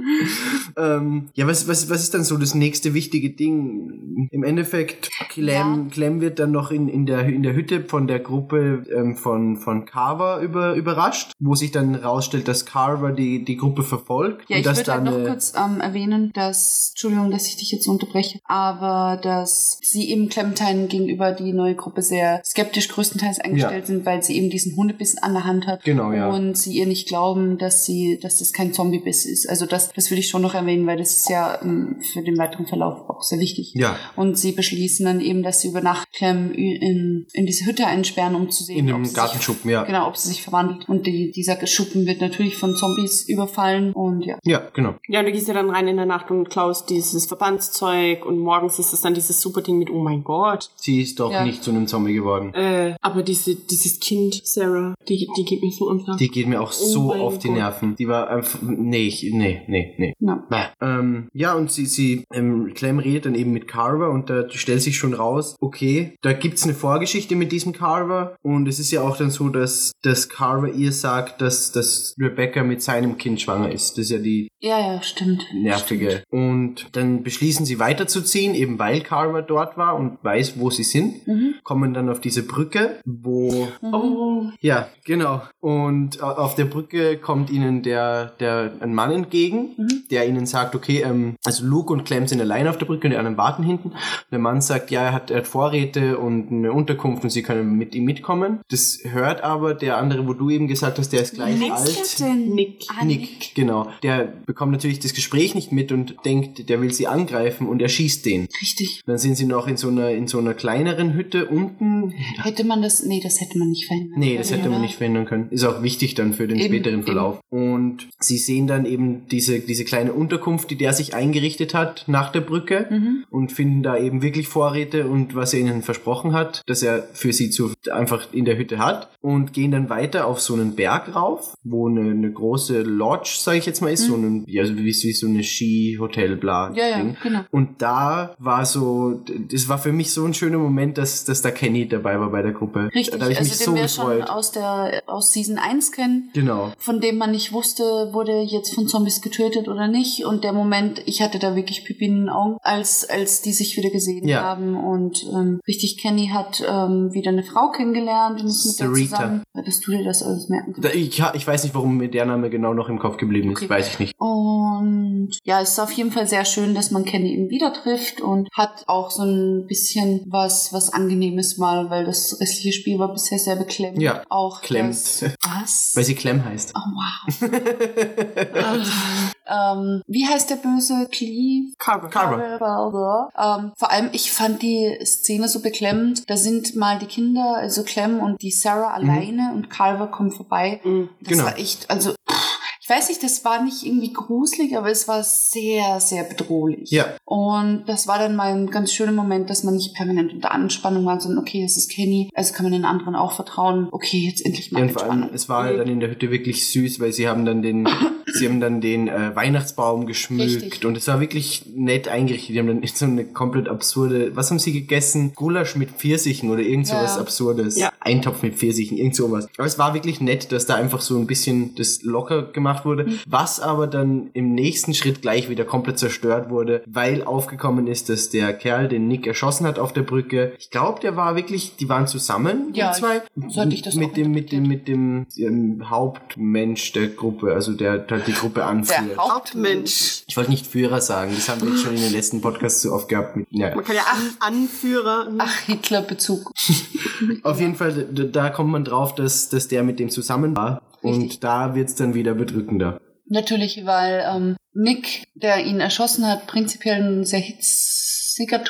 Ähm, 0.77 1.29
ja, 1.33 1.47
was, 1.47 1.67
was, 1.67 1.89
was 1.89 2.03
ist 2.03 2.13
dann 2.13 2.23
so 2.23 2.37
das 2.37 2.53
nächste 2.53 2.93
wichtige 2.93 3.31
Ding? 3.31 4.27
Im 4.31 4.43
Endeffekt, 4.43 5.09
Clem, 5.29 5.89
Clem 5.89 6.21
wird 6.21 6.39
dann 6.39 6.51
noch 6.51 6.71
in, 6.71 6.87
in, 6.87 7.05
der, 7.05 7.25
in 7.25 7.43
der 7.43 7.53
Hütte 7.53 7.83
von 7.83 8.07
der 8.07 8.19
Gruppe 8.19 8.85
ähm, 8.93 9.15
von, 9.15 9.57
von 9.57 9.85
Carver 9.85 10.41
über, 10.41 10.75
überrascht, 10.75 11.31
wo 11.39 11.55
sich 11.55 11.71
dann 11.71 11.95
rausstellt, 11.95 12.47
dass 12.47 12.65
Carver 12.65 13.11
die, 13.11 13.43
die 13.43 13.57
Gruppe 13.57 13.83
verfolgt. 13.83 14.49
Ja, 14.49 14.57
ich 14.57 14.65
würde 14.65 14.93
halt 14.93 15.03
noch 15.03 15.25
kurz 15.25 15.53
ähm, 15.55 15.81
erwähnen, 15.81 16.31
dass, 16.33 16.91
Entschuldigung, 16.91 17.31
dass 17.31 17.47
ich 17.47 17.57
dich 17.57 17.64
jetzt 17.71 17.87
unterbreche, 17.87 18.39
aber 18.45 19.19
dass 19.21 19.79
sie 19.81 20.09
eben 20.09 20.29
Clementine 20.29 20.87
gegenüber 20.87 21.31
die 21.31 21.53
neue 21.53 21.75
Gruppe 21.75 22.01
sehr 22.01 22.41
skeptisch 22.43 22.87
größtenteils 22.89 23.39
eingestellt 23.39 23.81
Ja. 23.83 23.85
sind, 23.85 24.05
weil 24.05 24.23
sie 24.23 24.35
eben 24.37 24.49
diesen 24.49 24.75
Hundebiss 24.75 25.17
an 25.17 25.33
der 25.33 25.45
Hand 25.45 25.67
hat. 25.67 25.83
Genau, 25.83 26.11
ja. 26.11 26.29
Und 26.29 26.57
sie 26.57 26.73
ihr 26.73 26.85
nicht 26.85 27.07
glauben, 27.07 27.57
dass 27.57 27.85
sie, 27.85 28.19
dass 28.21 28.39
das 28.39 28.53
kein 28.53 28.73
Zombiebiss 28.73 29.25
ist. 29.25 29.47
Also 29.49 29.65
das, 29.65 29.91
das 29.93 30.11
will 30.11 30.19
ich 30.19 30.27
schon 30.29 30.41
noch 30.41 30.53
erwähnen, 30.53 30.85
weil 30.87 30.97
das 30.97 31.15
ist 31.15 31.29
ja 31.29 31.59
ähm, 31.61 31.97
für 32.13 32.21
den 32.21 32.37
weiteren 32.37 32.65
Verlauf 32.65 33.09
auch 33.09 33.21
sehr 33.21 33.39
wichtig. 33.39 33.73
Ja. 33.75 33.95
Und 34.15 34.37
sie 34.37 34.51
beschließen 34.51 35.05
dann 35.05 35.21
eben, 35.21 35.43
dass 35.43 35.61
sie 35.61 35.69
über 35.69 35.81
Nacht 35.81 36.11
Clem 36.13 36.51
in, 36.53 37.25
in 37.33 37.45
diese 37.45 37.65
Hütte 37.65 37.85
einsperren, 37.87 38.35
um 38.35 38.49
zu 38.49 38.63
sehen, 38.63 38.79
in 38.87 38.93
ob 38.93 38.99
dem 38.99 39.05
sie 39.05 39.09
sich 39.09 39.17
Gartenschuppen, 39.17 39.69
ja. 39.71 39.83
Genau, 39.83 40.07
ob 40.07 40.17
sie 40.17 40.29
sich 40.29 40.41
verwandelt. 40.41 40.87
Und 40.87 41.07
die, 41.07 41.31
dieser 41.31 41.65
Schuppen 41.65 42.05
wird 42.05 42.21
natürlich 42.21 42.57
von 42.57 42.75
Zombies 42.75 43.27
überfallen 43.27 43.93
und 43.93 44.23
ja. 44.25 44.37
Ja, 44.43 44.61
genau. 44.73 44.95
Ja, 45.07 45.19
und 45.19 45.25
du 45.25 45.31
gehst 45.31 45.47
ja 45.47 45.53
dann 45.53 45.69
rein 45.69 45.87
in 45.87 45.97
der 45.97 46.05
Nacht 46.05 46.29
und 46.31 46.49
klaust 46.49 46.89
dieses 46.89 47.27
Verbandszeug 47.59 48.25
und 48.25 48.39
morgens 48.39 48.79
ist 48.79 48.93
es 48.93 49.01
dann 49.01 49.13
dieses 49.13 49.39
super 49.41 49.61
Ding 49.61 49.77
mit, 49.77 49.89
oh 49.89 50.01
mein 50.01 50.23
Gott. 50.23 50.69
Sie 50.75 51.01
ist 51.01 51.19
doch 51.19 51.31
Ja. 51.31 51.43
nicht 51.43 51.63
zu 51.63 51.71
einem 51.71 51.87
Zombie 51.87 52.13
geworden. 52.13 52.53
Äh, 52.53 52.95
aber 53.01 53.23
diese, 53.23 53.55
dieses 53.55 53.99
Kind, 53.99 54.41
Sarah, 54.45 54.93
die, 55.07 55.27
die 55.37 55.45
geht 55.45 55.61
mir 55.61 55.71
so 55.71 55.85
Sack. 56.05 56.17
Die 56.17 56.27
geht 56.29 56.47
mir 56.47 56.61
auch 56.61 56.71
so 56.71 57.05
Oh 57.05 57.07
mein 57.09 57.21
auf 57.21 57.37
die 57.39 57.47
Gott. 57.47 57.57
Nerven. 57.57 57.95
Die 57.95 58.07
war 58.07 58.29
einfach. 58.29 58.59
Nee, 58.61 59.07
ich, 59.07 59.23
nee, 59.31 59.61
nee, 59.67 59.93
nee. 59.97 60.13
Ja. 60.19 60.43
Bäh. 60.49 60.63
Ähm, 60.81 61.29
ja, 61.33 61.53
und 61.53 61.71
sie, 61.71 61.85
sie, 61.85 62.25
ähm, 62.33 62.73
Clem 62.73 62.99
redet 62.99 63.25
dann 63.25 63.35
eben 63.35 63.51
mit 63.53 63.67
Carver 63.67 64.09
und 64.09 64.29
da 64.29 64.49
stellt 64.49 64.81
sich 64.81 64.97
schon 64.97 65.13
raus, 65.13 65.55
okay, 65.61 66.15
da 66.21 66.33
gibt's 66.33 66.63
eine 66.63 66.73
Vorgeschichte 66.73 67.35
mit 67.35 67.51
diesem 67.51 67.71
Carver 67.73 68.35
und 68.41 68.67
es 68.67 68.79
ist 68.79 68.91
ja 68.91 69.01
auch 69.01 69.17
dann 69.17 69.31
so, 69.31 69.49
dass, 69.49 69.91
dass 70.03 70.29
Carver 70.29 70.69
ihr 70.69 70.91
sagt, 70.91 71.41
dass, 71.41 71.71
dass 71.71 72.13
Rebecca 72.19 72.63
mit 72.63 72.81
seinem 72.81 73.17
Kind 73.17 73.41
schwanger 73.41 73.71
ist. 73.71 73.91
Das 73.93 74.05
ist 74.05 74.11
ja 74.11 74.17
die 74.17 74.49
Ja, 74.65 74.79
ja, 74.79 75.01
stimmt. 75.03 75.45
nervige. 75.53 76.23
Und 76.31 76.87
dann 76.93 77.21
beschließen 77.21 77.67
sie 77.67 77.77
weiterzuziehen, 77.77 78.55
eben 78.55 78.79
weil 78.79 79.01
Carver 79.01 79.43
dort 79.43 79.77
war 79.77 79.95
und 79.95 80.17
weiß, 80.23 80.59
wo 80.59 80.71
sie 80.71 80.83
sind, 80.83 81.27
Mhm. 81.27 81.53
kommen 81.63 81.93
dann 81.93 82.09
auf 82.09 82.19
diese 82.19 82.41
Brücke, 82.41 82.97
wo 83.05 83.67
Oh, 83.83 84.45
ja, 84.61 84.87
genau. 85.03 85.43
Und 85.59 86.21
au- 86.23 86.31
auf 86.45 86.55
der 86.55 86.65
Brücke 86.65 87.17
kommt 87.17 87.51
ihnen 87.51 87.83
der, 87.83 88.33
der 88.39 88.71
ein 88.79 88.95
Mann 88.95 89.11
entgegen, 89.11 89.75
Mhm. 89.77 90.03
der 90.09 90.27
ihnen 90.27 90.47
sagt, 90.47 90.73
okay, 90.73 91.03
ähm, 91.05 91.35
also 91.45 91.63
Luke 91.63 91.93
und 91.93 92.03
Clem 92.05 92.25
sind 92.27 92.41
allein 92.41 92.67
auf 92.67 92.77
der 92.79 92.87
Brücke 92.87 93.05
und 93.07 93.11
die 93.11 93.17
anderen 93.17 93.37
warten 93.37 93.61
hinten. 93.63 93.89
Und 93.89 93.97
der 94.31 94.39
Mann 94.39 94.61
sagt, 94.61 94.89
ja, 94.89 95.03
er 95.03 95.13
hat, 95.13 95.29
er 95.29 95.37
hat 95.37 95.47
Vorräte 95.47 96.17
und 96.17 96.51
eine 96.51 96.73
Unterkunft 96.73 97.23
und 97.23 97.29
sie 97.29 97.43
können 97.43 97.77
mit 97.77 97.93
ihm 97.93 98.05
mitkommen. 98.05 98.61
Das 98.69 98.99
hört 99.03 99.43
aber 99.43 99.75
der 99.75 99.97
andere, 99.97 100.27
wo 100.27 100.33
du 100.33 100.49
eben 100.49 100.67
gesagt 100.67 100.97
hast, 100.97 101.09
der 101.13 101.21
ist 101.21 101.35
gleich 101.35 101.71
alt. 101.71 102.23
Nick. 102.47 102.85
Ah, 102.89 103.05
Nick, 103.05 103.53
genau. 103.53 103.89
Der 104.01 104.33
bekommt 104.55 104.71
natürlich 104.71 104.99
das 104.99 105.13
Gespräch 105.13 105.53
nicht 105.53 105.73
mit 105.73 105.91
und 105.91 106.15
denkt, 106.23 106.69
der 106.69 106.79
will 106.81 106.93
sie 106.93 107.07
angreifen 107.07 107.67
und 107.67 107.81
er 107.81 107.89
schießt 107.89 108.25
den. 108.25 108.47
Richtig. 108.61 109.01
Dann 109.05 109.17
sind 109.17 109.35
sie 109.35 109.45
noch 109.45 109.67
in 109.67 109.75
so 109.75 109.89
einer, 109.89 110.11
in 110.11 110.27
so 110.27 110.39
einer 110.39 110.53
kleineren 110.53 111.13
Hütte 111.13 111.47
unten. 111.47 112.11
Hätte 112.41 112.63
man 112.63 112.81
das, 112.81 113.03
nee, 113.03 113.19
das 113.21 113.41
hätte 113.41 113.57
man 113.59 113.67
nicht 113.69 113.85
verhindern 113.85 114.17
Nee, 114.17 114.27
können, 114.27 114.37
das 114.37 114.51
hätte 114.51 114.69
man 114.69 114.79
nicht 114.81 114.95
verhindern 114.95 115.25
können. 115.25 115.49
Ist 115.49 115.65
auch 115.65 115.83
wichtig 115.83 116.15
dann 116.15 116.31
für 116.33 116.47
den 116.47 116.57
Eben, 116.57 116.67
späteren 116.67 116.93
eben. 116.99 117.03
Verlauf. 117.03 117.41
Und 117.49 118.07
sie 118.19 118.37
sehen 118.37 118.65
dann 118.65 118.85
eben 118.85 119.27
diese, 119.27 119.59
diese 119.59 119.83
kleine 119.83 120.13
Unterkunft, 120.13 120.71
die 120.71 120.77
der 120.77 120.93
sich 120.93 121.13
eingerichtet 121.13 121.73
hat 121.73 122.05
nach 122.07 122.31
der 122.31 122.41
Brücke 122.41 122.87
Mhm. 122.89 123.25
und 123.29 123.51
finden 123.51 123.83
da 123.83 123.97
eben 123.97 124.21
wirklich 124.21 124.47
Vorräte 124.47 125.07
und 125.09 125.35
was 125.35 125.53
er 125.53 125.59
ihnen 125.59 125.81
versprochen 125.81 126.31
hat, 126.31 126.61
dass 126.65 126.81
er 126.81 127.03
für 127.11 127.33
sie 127.33 127.49
zu, 127.49 127.73
einfach 127.91 128.27
in 128.31 128.45
der 128.45 128.57
Hütte 128.57 128.77
hat 128.79 129.09
und 129.21 129.51
gehen 129.51 129.71
dann 129.71 129.89
weiter 129.89 130.27
auf 130.27 130.39
so 130.39 130.53
einen 130.53 130.75
Berg 130.75 131.13
rauf, 131.13 131.55
wo 131.65 131.89
eine, 131.89 132.09
eine 132.11 132.31
große 132.31 132.83
Lodge, 132.83 133.35
sage 133.37 133.57
ich 133.57 133.65
jetzt 133.65 133.81
mal, 133.81 133.91
ist, 133.91 134.05
so 134.05 134.15
ein, 134.15 134.44
also 134.59 134.75
wie, 134.77 134.85
wie 134.85 134.91
so 135.13 135.27
eine 135.27 135.43
Ski-Hotel, 135.43 136.35
bla. 136.37 136.71
Ja, 136.73 136.87
ja, 136.87 136.97
Ding. 136.97 137.17
genau. 137.21 137.41
Und 137.51 137.81
da 137.81 138.35
war 138.39 138.65
so, 138.65 139.21
das 139.51 139.67
war 139.69 139.77
für 139.77 139.91
mich 139.91 140.11
so 140.11 140.25
ein 140.25 140.33
schöner 140.33 140.57
Moment, 140.57 140.97
dass, 140.97 141.25
dass 141.25 141.41
da 141.41 141.51
Kenny 141.51 141.87
dabei 141.87 142.19
war 142.19 142.29
bei 142.31 142.41
der 142.41 142.51
Gruppe. 142.53 142.89
Richtig, 142.93 143.19
Da 143.19 143.27
ich 143.29 143.37
also 143.37 143.49
mich 143.49 143.57
den 143.57 143.65
so 143.65 143.75
wir 143.75 143.87
schon 143.87 144.05
gefreut. 144.17 144.29
aus 144.29 144.51
der 144.51 145.03
aus 145.07 145.31
Season 145.31 145.57
1 145.57 145.91
kennen, 145.91 146.29
Genau. 146.33 146.71
von 146.77 147.01
dem 147.01 147.17
man 147.17 147.31
nicht 147.31 147.51
wusste, 147.51 147.83
wurde 148.11 148.41
jetzt 148.41 148.73
von 148.75 148.87
Zombies 148.87 149.21
getötet 149.21 149.67
oder 149.67 149.87
nicht. 149.87 150.25
Und 150.25 150.43
der 150.43 150.53
Moment, 150.53 151.01
ich 151.05 151.21
hatte 151.21 151.39
da 151.39 151.55
wirklich 151.55 151.83
Pipi 151.85 152.05
in 152.05 152.15
den 152.21 152.29
Augen, 152.29 152.57
als, 152.61 153.07
als 153.09 153.41
die 153.41 153.53
sich 153.53 153.75
wieder 153.77 153.89
gesehen 153.89 154.27
Ja. 154.27 154.41
haben. 154.41 154.75
Und 154.75 155.23
ähm, 155.33 155.59
richtig, 155.67 155.97
Kenny 155.97 156.29
hat 156.33 156.63
ähm, 156.67 157.13
wieder 157.13 157.31
eine 157.31 157.43
Frau 157.43 157.71
kennengelernt 157.71 158.41
und 158.41 158.47
ist 158.47 158.65
mit 158.65 158.79
der 158.79 158.93
zusammen. 158.93 159.43
Dass 159.53 159.79
du 159.81 159.91
dir 159.91 160.03
das 160.03 160.21
alles 160.23 160.49
merken 160.49 160.73
kannst. 160.73 160.83
Da, 160.85 160.93
ich, 160.93 161.21
ich 161.33 161.47
weiß 161.47 161.63
nicht, 161.63 161.73
warum 161.75 161.97
mir 161.97 162.09
der 162.09 162.25
Name 162.25 162.49
genau 162.49 162.73
noch 162.73 162.89
im 162.89 162.99
Kopf 162.99 163.17
geblieben 163.17 163.51
ist. 163.51 163.57
Okay. 163.63 163.69
Weiß 163.69 163.87
ich 163.89 163.99
nicht. 163.99 164.13
Und 164.25 165.39
ja, 165.43 165.61
es 165.61 165.71
ist 165.73 165.79
auf 165.79 165.91
jeden 165.91 166.11
Fall 166.11 166.27
sehr 166.27 166.45
schön, 166.45 166.73
dass 166.73 166.91
man 166.91 167.05
Kenny 167.05 167.33
eben 167.33 167.49
wieder 167.49 167.71
trifft 167.73 168.21
und 168.21 168.49
hat 168.53 168.83
auch 168.87 169.11
so 169.11 169.23
ein 169.23 169.65
bisschen 169.67 170.23
was, 170.27 170.73
was 170.73 170.91
Angenehmes 170.91 171.57
mal, 171.57 171.89
weil 171.89 172.05
das 172.05 172.37
restliche 172.39 172.73
Spiel 172.73 172.97
war 172.99 173.13
bisher 173.13 173.37
sehr 173.39 173.55
beklemmend. 173.55 174.01
Ja, 174.01 174.23
auch 174.29 174.61
klemmt. 174.61 174.89
das- 174.93 175.23
Was? 175.43 175.91
Weil 175.95 176.03
sie 176.03 176.15
Clem 176.15 176.43
heißt. 176.43 176.73
Oh 176.75 176.79
wow. 176.79 177.49
ähm, 179.47 180.01
wie 180.07 180.27
heißt 180.27 180.49
der 180.49 180.55
böse 180.57 181.07
Cleve? 181.11 181.73
Carver. 181.77 182.09
Carver. 182.09 183.29
Ähm, 183.37 183.71
vor 183.77 183.91
allem, 183.91 184.09
ich 184.11 184.31
fand 184.31 184.61
die 184.61 184.97
Szene 185.05 185.47
so 185.47 185.61
beklemmend. 185.61 186.29
Da 186.29 186.37
sind 186.37 186.75
mal 186.75 186.99
die 186.99 187.05
Kinder, 187.05 187.55
also 187.57 187.83
Clem 187.83 188.19
und 188.19 188.41
die 188.41 188.51
Sarah 188.51 188.93
alleine 188.93 189.51
und 189.53 189.69
Carver 189.69 190.07
kommt 190.07 190.33
vorbei. 190.33 190.81
Mhm. 190.83 191.09
Das 191.21 191.29
Genau. 191.29 191.45
war 191.45 191.57
echt, 191.57 191.89
also 191.89 192.11
pff, 192.29 192.44
ich 192.85 192.89
weiß 192.91 193.09
nicht, 193.09 193.23
das 193.23 193.43
war 193.43 193.63
nicht 193.63 193.83
irgendwie 193.83 194.13
gruselig, 194.13 194.77
aber 194.77 194.91
es 194.91 195.07
war 195.07 195.23
sehr, 195.23 195.99
sehr 195.99 196.23
bedrohlich. 196.23 196.91
Ja. 196.91 197.15
Und 197.25 197.85
das 197.87 198.07
war 198.07 198.19
dann 198.19 198.35
mal 198.35 198.53
ein 198.53 198.69
ganz 198.69 198.93
schöner 198.93 199.11
Moment, 199.11 199.49
dass 199.49 199.63
man 199.63 199.73
nicht 199.73 199.95
permanent 199.95 200.31
unter 200.31 200.51
Anspannung 200.51 201.03
war, 201.03 201.19
sondern 201.19 201.39
okay, 201.39 201.63
es 201.63 201.77
ist 201.77 201.89
Kenny, 201.89 202.29
also 202.35 202.53
kann 202.53 202.63
man 202.63 202.73
den 202.73 202.85
anderen 202.85 203.15
auch 203.15 203.31
vertrauen. 203.31 203.87
Okay, 203.89 204.19
jetzt 204.19 204.45
endlich 204.45 204.71
mal 204.71 204.81
Ja, 204.81 204.85
und 204.85 204.91
vor 204.91 205.09
allem, 205.09 205.29
es 205.33 205.49
war 205.49 205.73
dann 205.73 205.87
in 205.87 205.99
der 205.99 206.11
Hütte 206.11 206.29
wirklich 206.29 206.69
süß, 206.69 206.99
weil 206.99 207.11
sie 207.11 207.27
haben 207.27 207.43
dann 207.43 207.63
den, 207.63 207.89
sie 208.33 208.47
haben 208.47 208.59
dann 208.59 208.81
den 208.81 209.07
äh, 209.07 209.35
Weihnachtsbaum 209.35 210.05
geschmückt 210.05 210.61
Richtig. 210.61 210.85
und 210.85 210.95
es 210.95 211.07
war 211.07 211.19
wirklich 211.19 211.63
nett 211.73 212.07
eingerichtet. 212.07 212.53
Die 212.53 212.59
haben 212.59 212.67
dann 212.67 212.83
so 212.85 213.05
eine 213.05 213.25
komplett 213.25 213.67
absurde, 213.67 214.35
was 214.35 214.51
haben 214.51 214.59
sie 214.59 214.73
gegessen? 214.73 215.33
Gulasch 215.33 215.75
mit 215.75 215.89
Pfirsichen 215.89 216.51
oder 216.51 216.61
irgend 216.61 216.85
sowas 216.85 217.15
Ja. 217.15 217.21
Absurdes. 217.21 217.79
Ja. 217.79 217.91
Eintopf 217.99 218.43
mit 218.43 218.53
Pfirsichen, 218.53 218.95
irgend 218.99 219.15
sowas. 219.15 219.47
Aber 219.57 219.65
es 219.65 219.79
war 219.79 219.95
wirklich 219.95 220.21
nett, 220.21 220.51
dass 220.51 220.67
da 220.67 220.75
einfach 220.75 221.01
so 221.01 221.17
ein 221.17 221.25
bisschen 221.25 221.73
das 221.73 222.03
locker 222.03 222.43
gemacht 222.51 222.74
wurde, 222.83 223.05
Mhm. 223.05 223.19
was 223.27 223.59
aber 223.59 223.87
dann 223.87 224.31
im 224.33 224.53
nächsten 224.53 224.93
Schritt 224.93 225.21
gleich 225.21 225.47
wieder 225.49 225.63
komplett 225.63 225.99
zerstört 225.99 226.49
wurde, 226.49 226.81
weil 226.87 227.23
aufgekommen 227.23 227.87
ist, 227.87 228.09
dass 228.09 228.29
der 228.29 228.51
Kerl, 228.53 228.87
den 228.89 229.07
Nick 229.07 229.27
erschossen 229.27 229.65
hat 229.67 229.79
auf 229.79 229.93
der 229.93 230.01
Brücke, 230.01 230.53
ich 230.59 230.69
glaube, 230.71 230.99
der 230.99 231.15
war 231.15 231.35
wirklich, 231.35 231.75
die 231.77 231.87
waren 231.87 232.07
zusammen, 232.07 232.71
Ja, 232.73 232.91
die 232.91 232.99
zwei, 232.99 233.17
ich- 233.35 233.53
so 233.53 233.61
hatte 233.61 233.73
ich 233.75 233.83
das 233.83 233.95
mit 233.95 234.17
dem, 234.17 234.31
mit 234.31 234.51
dem, 234.51 234.63
mit 234.67 234.87
dem 234.87 235.27
ähm, 235.37 235.83
Hauptmensch 235.89 236.91
der 236.93 237.07
Gruppe, 237.09 237.53
also 237.53 237.73
der 237.73 238.05
halt 238.09 238.27
die 238.27 238.33
Gruppe 238.33 238.63
anführt. 238.65 239.11
Der 239.11 239.17
Hauptmensch. 239.17 240.23
ich 240.27 240.35
wollte 240.35 240.49
nicht 240.51 240.65
Führer 240.67 241.01
sagen, 241.01 241.31
das 241.35 241.47
haben 241.49 241.61
wir 241.61 241.69
jetzt 241.69 241.83
schon 241.83 241.93
in 241.95 242.01
den 242.01 242.11
letzten 242.11 242.41
Podcasts 242.41 242.81
so 242.81 242.91
oft 242.91 243.07
gehabt. 243.07 243.35
Mit, 243.35 243.47
ja. 243.51 243.75
Man 243.75 243.83
kann 243.83 243.95
ja 243.95 244.01
An 244.11 244.53
Anführer. 244.53 245.27
Ach, 245.37 245.55
Hitler-Bezug. 245.67 246.51
Auf 247.43 247.59
jeden 247.59 247.75
Fall, 247.75 247.91
d- 247.93 248.29
da 248.31 248.49
kommt 248.49 248.71
man 248.71 248.83
drauf, 248.83 249.15
dass, 249.15 249.49
dass 249.49 249.67
der 249.67 249.83
mit 249.83 249.99
dem 249.99 250.09
zusammen 250.09 250.55
war. 250.55 250.81
Und 251.05 251.43
da 251.43 251.75
wird's 251.75 251.95
dann 251.95 252.13
wieder 252.13 252.33
bedrückender. 252.33 252.99
Natürlich, 253.27 253.85
weil 253.85 254.23
ähm, 254.27 254.55
Nick, 254.73 255.23
der 255.33 255.65
ihn 255.65 255.79
erschossen 255.79 256.27
hat, 256.27 256.47
prinzipiell 256.47 257.01
ein 257.01 257.25
sehr 257.25 257.39
hitziger 257.39 257.94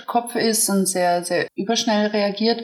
Kopf 0.05 0.35
ist 0.35 0.69
und 0.69 0.87
sehr, 0.87 1.23
sehr 1.23 1.47
überschnell 1.55 2.07
reagiert. 2.07 2.63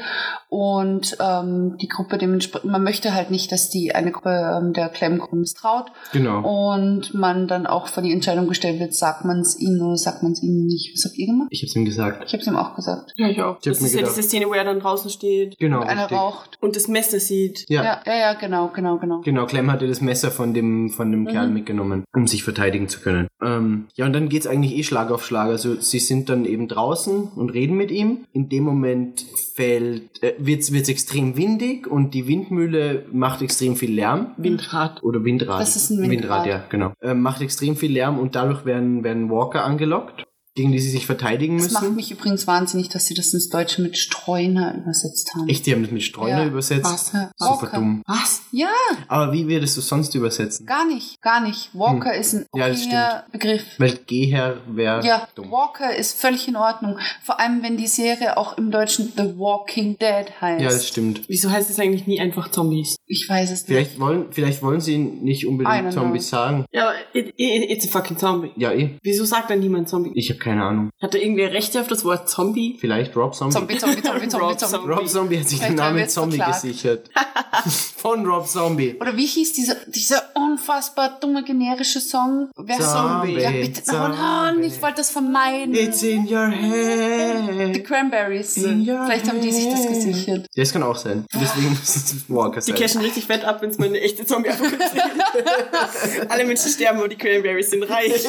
Und 0.50 1.18
ähm, 1.20 1.78
die 1.82 1.88
Gruppe 1.88 2.18
dementsprechend, 2.18 2.70
man 2.72 2.84
möchte 2.84 3.14
halt 3.14 3.32
nicht, 3.32 3.52
dass 3.52 3.70
die 3.70 3.96
eine 3.96 4.12
Gruppe 4.12 4.60
ähm, 4.60 4.74
der 4.74 4.90
Clem-Gruppe 4.90 5.38
misstraut. 5.38 5.86
Genau. 6.12 6.74
Und 6.74 7.14
man 7.14 7.48
dann 7.48 7.66
auch 7.66 7.88
vor 7.88 8.04
die 8.04 8.12
Entscheidung 8.12 8.48
gestellt 8.48 8.80
wird, 8.80 8.94
sagt 8.94 9.26
man 9.26 9.40
es 9.40 9.58
ihnen 9.60 9.82
oder 9.82 9.98
sagt 9.98 10.24
man 10.24 10.34
es 10.34 10.44
ihnen 10.44 10.66
nicht. 10.66 10.92
Was 10.94 11.06
habt 11.06 11.18
ihr 11.18 11.28
gemacht? 11.28 11.48
Ich 11.52 11.64
hab's 11.64 11.76
ihm 11.76 11.86
gesagt. 11.86 12.24
Ich 12.26 12.34
habe 12.34 12.42
es 12.42 12.48
ihm 12.48 12.58
auch 12.58 12.76
gesagt. 12.76 13.14
Ja, 13.16 13.30
ich 13.30 13.42
auch. 13.42 13.58
Ich 13.58 13.64
Das 13.64 13.82
ist 13.82 13.94
ja 13.94 14.02
diese 14.02 14.24
Szene, 14.24 14.48
wo 14.48 14.54
er 14.54 14.64
dann 14.66 14.80
draußen 14.80 15.10
steht 15.10 15.58
Genau. 15.58 15.82
Einer 15.82 16.02
richtig. 16.04 16.18
raucht. 16.18 16.58
und 16.62 16.76
das 16.76 16.88
Messer 16.88 17.20
sieht. 17.20 17.66
Ja. 17.70 17.84
Ja, 17.84 18.02
ja, 18.06 18.16
ja, 18.16 18.34
genau, 18.34 18.70
genau, 18.74 18.98
genau. 18.98 19.22
Genau, 19.22 19.46
Clem 19.46 19.72
hatte 19.72 19.88
das 19.88 20.02
Messer 20.02 20.32
von 20.32 20.54
dem, 20.54 20.90
von 20.90 21.12
dem 21.12 21.26
Kerl 21.28 21.48
mitgenommen, 21.48 22.04
um 22.14 22.28
sich 22.28 22.44
verteidigen 22.44 22.90
zu 22.90 23.00
können. 23.00 23.28
Ähm, 23.42 23.88
ja, 23.96 24.06
und 24.06 24.14
dann 24.14 24.30
geht's 24.30 24.48
eigentlich 24.48 24.76
eh 24.78 24.84
Schlag 24.84 25.12
auf 25.12 25.26
Schlag. 25.26 25.48
Also 25.48 25.80
sie 25.80 26.00
sind 26.00 26.30
dann 26.30 26.46
eben 26.46 26.68
draußen 26.68 26.91
und 27.36 27.52
reden 27.52 27.78
mit 27.78 27.92
ihm. 27.92 28.26
In 28.34 28.50
dem 28.50 28.64
Moment 28.64 29.26
fällt, 29.56 30.22
äh, 30.24 30.34
wird's, 30.38 30.72
wird's 30.72 30.90
extrem 30.90 31.38
windig 31.38 31.88
und 31.88 32.14
die 32.14 32.28
Windmühle 32.28 33.06
macht 33.12 33.42
extrem 33.42 33.76
viel 33.76 33.94
Lärm. 33.94 34.32
Windrad. 34.38 35.04
Oder 35.04 35.24
Windrad. 35.24 35.62
Das 35.62 35.76
ist 35.76 35.90
ein 35.90 36.10
Windrad. 36.10 36.46
ja, 36.46 36.64
genau. 36.70 36.94
Ähm, 37.02 37.22
macht 37.22 37.42
extrem 37.42 37.76
viel 37.76 37.92
Lärm 37.92 38.20
und 38.20 38.36
dadurch 38.36 38.66
werden, 38.66 39.04
werden 39.04 39.30
Walker 39.30 39.64
angelockt, 39.64 40.26
gegen 40.56 40.72
die 40.72 40.80
sie 40.80 40.90
sich 40.90 41.06
verteidigen 41.06 41.58
Das 41.58 41.72
macht 41.72 41.84
müssen. 41.84 41.96
mich 41.96 42.12
übrigens 42.12 42.46
wahnsinnig, 42.48 42.90
dass 42.90 43.06
sie 43.06 43.14
das 43.14 43.34
ins 43.34 43.50
Deutsche 43.50 43.82
mit 43.82 43.98
Streuner 43.98 44.76
übersetzt 44.76 45.34
haben. 45.36 45.48
Echt, 45.48 45.66
die 45.66 45.74
haben 45.74 45.82
das 45.84 45.92
mit 45.92 46.04
Streuner 46.04 46.42
Ja. 46.42 46.46
übersetzt. 46.46 46.84
Was? 46.86 47.12
Ja, 47.14 47.32
Super 47.38 47.62
Walker. 47.64 47.78
dumm. 47.78 48.02
Was? 48.06 48.42
Ja, 48.52 48.68
Aber 49.08 49.32
wie 49.32 49.48
würdest 49.48 49.78
du 49.78 49.82
sonst 49.82 50.14
übersetzen? 50.16 50.66
gar 50.66 50.86
nicht, 50.86 51.22
gar 51.22 51.42
nicht. 51.42 51.70
Walker 51.74 52.14
ist 52.14 52.34
ein 52.34 52.40
Hm. 52.54 52.60
Ja, 52.60 52.68
das 52.70 52.86
okayer 52.86 53.26
Begriff. 53.32 53.64
Weil 53.78 53.98
Geher 54.06 54.58
wäre 54.68 55.06
Ja, 55.06 55.28
dumm. 55.36 55.52
Walker 55.52 55.96
ist 55.96 56.20
völlig 56.20 56.48
in 56.48 56.56
Ordnung. 56.58 56.98
Vor 57.24 57.40
allem, 57.40 57.64
wenn 57.64 57.78
die 57.78 57.88
Serie 57.88 58.36
auch 58.38 58.58
im 58.58 58.72
Deutschen 58.72 59.12
The 59.16 59.38
Walking 59.38 59.98
Dead 60.00 60.26
heißt. 60.42 60.62
Ja, 60.62 60.70
das 60.70 60.88
stimmt. 60.88 61.22
Wieso 61.30 61.50
heißt 61.50 61.70
es 61.70 61.80
eigentlich 61.80 62.08
nie 62.08 62.20
einfach 62.20 62.52
Zombies? 62.52 62.96
Ich 63.08 63.26
weiß 63.30 63.52
es 63.52 63.62
nicht. 63.62 63.68
Vielleicht 63.68 64.00
wollen, 64.00 64.26
vielleicht 64.32 64.62
wollen 64.62 64.82
sie 64.82 64.98
nicht 64.98 65.46
unbedingt 65.48 65.94
Zombies 65.94 66.30
sagen. 66.30 66.66
Ja, 66.72 66.90
aber 66.90 66.96
it, 67.14 67.28
it, 67.38 67.70
it's 67.70 67.88
a 67.88 67.90
fucking 67.90 68.18
Zombie. 68.18 68.52
Ja, 68.58 68.72
eh. 68.74 68.98
Wieso 69.02 69.24
sagt 69.26 69.50
dann 69.50 69.60
niemand 69.60 69.88
Zombie? 69.90 70.12
Ich 70.16 70.30
habe 70.30 70.40
keine 70.42 70.64
Ahnung. 70.64 70.90
Hat 71.02 71.14
da 71.14 71.18
irgendwer 71.18 71.52
Rechte 71.54 71.80
auf 71.80 71.88
das 71.88 72.04
Wort 72.04 72.30
Zombie? 72.30 72.78
Vielleicht 72.80 73.16
Rob 73.16 73.36
Zombie. 73.36 73.54
Zombie, 73.54 73.78
Zombie, 73.78 74.02
Zombie, 74.02 74.28
Zombie, 74.30 74.46
Rob 74.46 74.58
Zombie. 74.60 74.78
Zombie. 74.78 74.94
Rob 74.94 75.08
Zombie 75.10 75.40
hat 75.40 75.48
sich 75.50 75.60
Vielleicht 75.60 75.72
den 75.72 75.78
Namen 75.78 76.10
Zombie 76.10 76.38
verklagt. 76.38 76.62
gesichert. 76.64 77.10
Von 77.98 78.26
Rob 78.26 78.48
Zombie. 78.48 78.96
Oder 79.00 79.16
wie 79.16 79.26
hieß 79.26 79.54
dieser, 79.54 79.76
dieser 79.88 80.24
unfassbar 80.36 81.18
dumme 81.22 81.44
generische 81.44 82.00
Song? 82.00 82.50
Wer 82.58 82.80
Zombie, 82.80 83.40
Ja, 83.40 83.52
bitte. 83.52 83.82
Oh 83.88 83.92
Zombie. 83.92 84.18
nein, 84.18 84.64
ich 84.64 84.82
wollte 84.82 84.98
das 84.98 85.12
vermeiden. 85.12 85.76
It's 85.76 86.02
in 86.04 86.22
your 86.32 86.50
Die 86.50 86.56
head. 86.58 87.86
Cranberries. 87.86 88.58
In 88.58 88.90
your 88.90 89.06
Vielleicht 89.06 89.30
haben 89.30 89.42
die 89.42 89.52
sich 89.52 89.70
das 89.70 89.88
gesichert. 89.88 90.48
Das 90.56 90.74
kann 90.74 90.84
auch 90.84 90.96
sein. 90.98 91.26
Deswegen 91.34 91.70
muss 91.70 91.96
es 91.96 92.16
Walker 92.30 92.60
Die 92.62 92.72
sein. 92.72 92.76
cashen 92.80 93.02
richtig 93.02 93.26
fett 93.26 93.46
ab, 93.46 93.62
wenn 93.62 93.70
es 93.70 93.78
mal 93.78 93.86
eine 93.90 94.00
echte 94.02 94.26
Zombie-Apokalypse 94.26 94.94
gibt. 94.96 96.32
Alle 96.32 96.46
Menschen 96.46 96.70
sterben, 96.72 96.98
aber 97.00 97.08
die 97.10 97.18
Cranberries 97.18 97.70
sind 97.70 97.84
reich. 97.84 98.26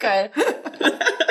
Geil. 0.00 0.30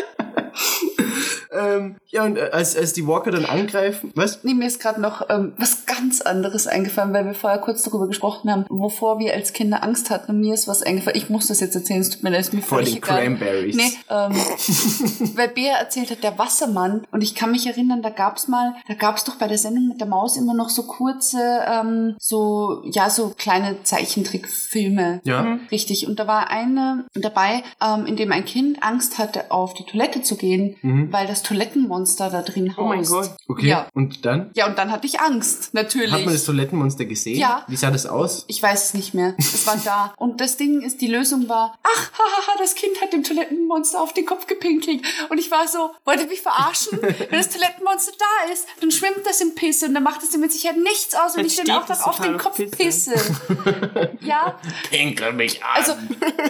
Ähm, 1.59 1.95
ja, 2.07 2.23
und 2.23 2.37
äh, 2.37 2.49
als, 2.51 2.75
als 2.75 2.93
die 2.93 3.05
Walker 3.05 3.31
dann 3.31 3.45
angreifen, 3.45 4.11
was? 4.15 4.43
Nee, 4.43 4.53
mir 4.53 4.67
ist 4.67 4.79
gerade 4.79 5.01
noch 5.01 5.29
ähm, 5.29 5.53
was 5.57 5.85
ganz 5.85 6.21
anderes 6.21 6.67
eingefallen, 6.67 7.13
weil 7.13 7.25
wir 7.25 7.33
vorher 7.33 7.59
kurz 7.59 7.83
darüber 7.83 8.07
gesprochen 8.07 8.49
haben, 8.49 8.65
wovor 8.69 9.19
wir 9.19 9.33
als 9.33 9.53
Kinder 9.53 9.83
Angst 9.83 10.09
hatten. 10.09 10.31
Und 10.31 10.39
mir 10.39 10.53
ist 10.53 10.67
was 10.67 10.81
eingefallen. 10.81 11.17
Ich 11.17 11.29
muss 11.29 11.47
das 11.47 11.59
jetzt 11.59 11.75
erzählen, 11.75 11.99
es 11.99 12.09
tut 12.09 12.23
mir 12.23 12.29
leid, 12.29 12.41
ist 12.41 12.53
mir 12.53 12.61
Vor 12.61 12.81
den 12.81 12.95
egal. 12.95 13.21
Cranberries. 13.21 13.75
Nee, 13.75 13.91
ähm, 14.09 14.31
weil 15.35 15.49
Bea 15.49 15.75
erzählt 15.77 16.11
hat, 16.11 16.23
der 16.23 16.37
Wassermann. 16.37 17.05
Und 17.11 17.21
ich 17.21 17.35
kann 17.35 17.51
mich 17.51 17.67
erinnern, 17.67 18.01
da 18.01 18.09
gab's 18.09 18.47
mal, 18.47 18.75
da 18.87 18.93
gab's 18.93 19.25
doch 19.25 19.35
bei 19.35 19.47
der 19.47 19.57
Sendung 19.57 19.89
mit 19.89 19.99
der 19.99 20.07
Maus 20.07 20.37
immer 20.37 20.53
noch 20.53 20.69
so 20.69 20.83
kurze, 20.83 21.39
ähm, 21.67 22.15
so, 22.19 22.83
ja, 22.85 23.09
so 23.09 23.33
kleine 23.37 23.83
Zeichentrickfilme. 23.83 25.19
Ja. 25.23 25.59
Richtig. 25.71 26.07
Und 26.07 26.19
da 26.19 26.27
war 26.27 26.49
eine 26.49 27.05
dabei, 27.15 27.63
ähm, 27.83 28.05
in 28.05 28.15
dem 28.15 28.31
ein 28.31 28.45
Kind 28.45 28.81
Angst 28.81 29.17
hatte, 29.17 29.51
auf 29.51 29.73
die 29.73 29.83
Toilette 29.83 30.21
zu 30.21 30.37
gehen, 30.37 30.75
weil 31.11 31.27
das 31.27 31.43
Toilettenmonster 31.49 32.29
da 32.29 32.43
drin 32.43 32.77
haust. 32.77 32.79
Oh 32.79 32.87
mein 32.87 33.03
Gott. 33.03 33.31
Okay. 33.47 33.67
Ja. 33.67 33.87
Und 33.93 34.23
dann? 34.25 34.51
Ja, 34.53 34.67
und 34.67 34.77
dann 34.77 34.91
hatte 34.91 35.07
ich 35.07 35.19
Angst, 35.19 35.73
natürlich. 35.73 36.11
Hat 36.11 36.23
man 36.25 36.33
das 36.33 36.45
Toilettenmonster 36.45 37.05
gesehen? 37.05 37.39
Ja. 37.39 37.63
Wie 37.67 37.75
sah 37.75 37.89
das 37.89 38.05
aus? 38.05 38.45
ich 38.47 38.61
weiß 38.61 38.85
es 38.85 38.93
nicht 38.93 39.13
mehr. 39.15 39.33
Es 39.37 39.65
war 39.65 39.77
da. 39.83 40.13
Und 40.17 40.41
das 40.41 40.57
Ding 40.57 40.81
ist, 40.81 41.01
die 41.01 41.07
Lösung 41.07 41.49
war, 41.49 41.77
ach, 41.83 42.11
hahaha, 42.13 42.57
das 42.59 42.75
Kind 42.75 43.01
hat 43.01 43.13
dem 43.13 43.23
Toilettenmonster 43.23 43.99
auf 43.99 44.13
den 44.13 44.25
Kopf 44.25 44.45
gepinkelt. 44.47 45.01
Und 45.29 45.39
ich 45.39 45.49
war 45.49 45.67
so, 45.67 45.91
wollt 46.05 46.19
ihr 46.21 46.27
mich 46.27 46.41
verarschen? 46.41 46.99
Wenn 47.01 47.31
das 47.39 47.49
Toilettenmonster 47.49 48.11
da 48.17 48.51
ist, 48.53 48.67
dann 48.81 48.91
schwimmt 48.91 49.25
das 49.25 49.41
in 49.41 49.55
Pisse 49.55 49.87
und 49.87 49.95
dann 49.95 50.03
macht 50.03 50.21
es 50.21 50.29
dir 50.29 50.37
mit 50.37 50.51
Sicherheit 50.51 50.77
nichts 50.77 51.15
aus, 51.15 51.35
wenn 51.35 51.43
Dann 51.43 51.45
ich 51.47 51.55
den 51.55 51.65
steht 51.65 51.75
auch 51.75 51.87
noch 51.87 52.07
auf 52.07 52.19
den 52.19 52.37
Kopf 52.37 52.57
Pisse. 52.57 53.11
pisse. 53.11 54.17
ja, 54.21 54.59
Pinkel 54.89 55.33
mich 55.33 55.63
an. 55.63 55.69
also, 55.77 55.93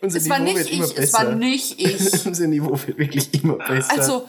Unser 0.00 0.18
Es 0.18 0.28
war 0.28 0.38
Niveau 0.38 0.58
nicht 0.58 0.70
wird 0.70 0.70
immer 0.72 0.84
ich, 0.86 0.98
es 0.98 1.12
war 1.12 1.24
besser. 1.24 1.36
nicht 1.36 1.80
ich. 1.80 2.26
Unser 2.26 2.46
Niveau 2.46 2.70
wird 2.86 2.98
wirklich 2.98 3.34
immer 3.34 3.54
besser. 3.54 3.90
Also, 3.98 4.28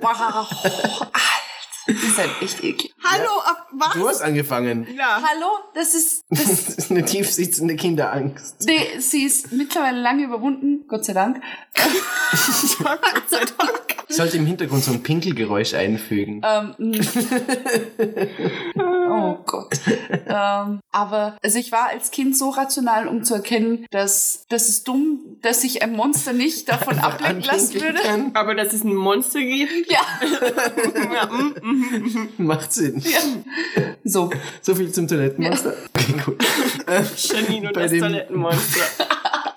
wow, 0.00 0.48
Ihr 1.86 2.10
seid 2.14 2.30
echt 2.42 2.64
eklig. 2.64 2.94
Hallo, 3.02 3.30
ab, 3.44 3.68
was? 3.72 3.92
du 3.92 4.08
hast 4.08 4.20
angefangen. 4.22 4.86
Ja. 4.96 5.22
Hallo, 5.22 5.46
das 5.74 5.94
ist, 5.94 6.24
das 6.30 6.44
Das 6.44 6.68
ist 6.68 6.90
eine 6.90 7.04
tiefsitzende 7.04 7.76
Kinderangst. 7.76 8.64
Nee, 8.66 8.98
sie 8.98 9.24
ist 9.24 9.52
mittlerweile 9.52 10.00
lange 10.00 10.24
überwunden, 10.24 10.86
Gott 10.88 11.04
sei 11.04 11.12
Dank. 11.12 11.40
Gott 12.78 13.28
sei 13.28 13.44
Dank. 13.58 13.96
Ich 14.08 14.16
sollte 14.16 14.36
im 14.36 14.46
Hintergrund 14.46 14.84
so 14.84 14.92
ein 14.92 15.02
Pinkelgeräusch 15.02 15.74
einfügen. 15.74 16.40
Ähm, 16.44 16.74
oh 18.78 19.38
Gott. 19.44 19.80
Ähm, 20.28 20.80
aber 20.92 21.36
also 21.42 21.58
ich 21.58 21.72
war 21.72 21.88
als 21.88 22.12
Kind 22.12 22.36
so 22.36 22.50
rational, 22.50 23.08
um 23.08 23.24
zu 23.24 23.34
erkennen, 23.34 23.84
dass 23.90 24.46
das 24.48 24.68
ist 24.68 24.86
dumm, 24.86 25.38
dass 25.42 25.62
sich 25.62 25.82
ein 25.82 25.92
Monster 25.92 26.32
nicht 26.32 26.68
davon 26.68 26.98
ablenken 27.00 27.42
lassen 27.42 27.74
würde. 27.74 27.98
kann. 28.00 28.30
Aber 28.34 28.54
dass 28.54 28.72
es 28.72 28.84
ein 28.84 28.94
Monster 28.94 29.40
gibt. 29.40 29.90
Ja, 29.90 30.00
ja, 31.12 31.26
mm, 31.26 31.54
mm. 31.62 31.75
Macht 32.38 32.72
Sinn. 32.72 33.02
so. 34.04 34.30
So 34.62 34.74
viel 34.74 34.92
zum 34.92 35.08
Toilettenmonster. 35.08 35.74
Okay, 35.94 36.14
gut. 36.24 36.44
Janine 37.16 37.68
und 37.68 37.74
Bei 37.74 37.82
das 37.82 37.92
Toilettenmonster. 37.92 39.06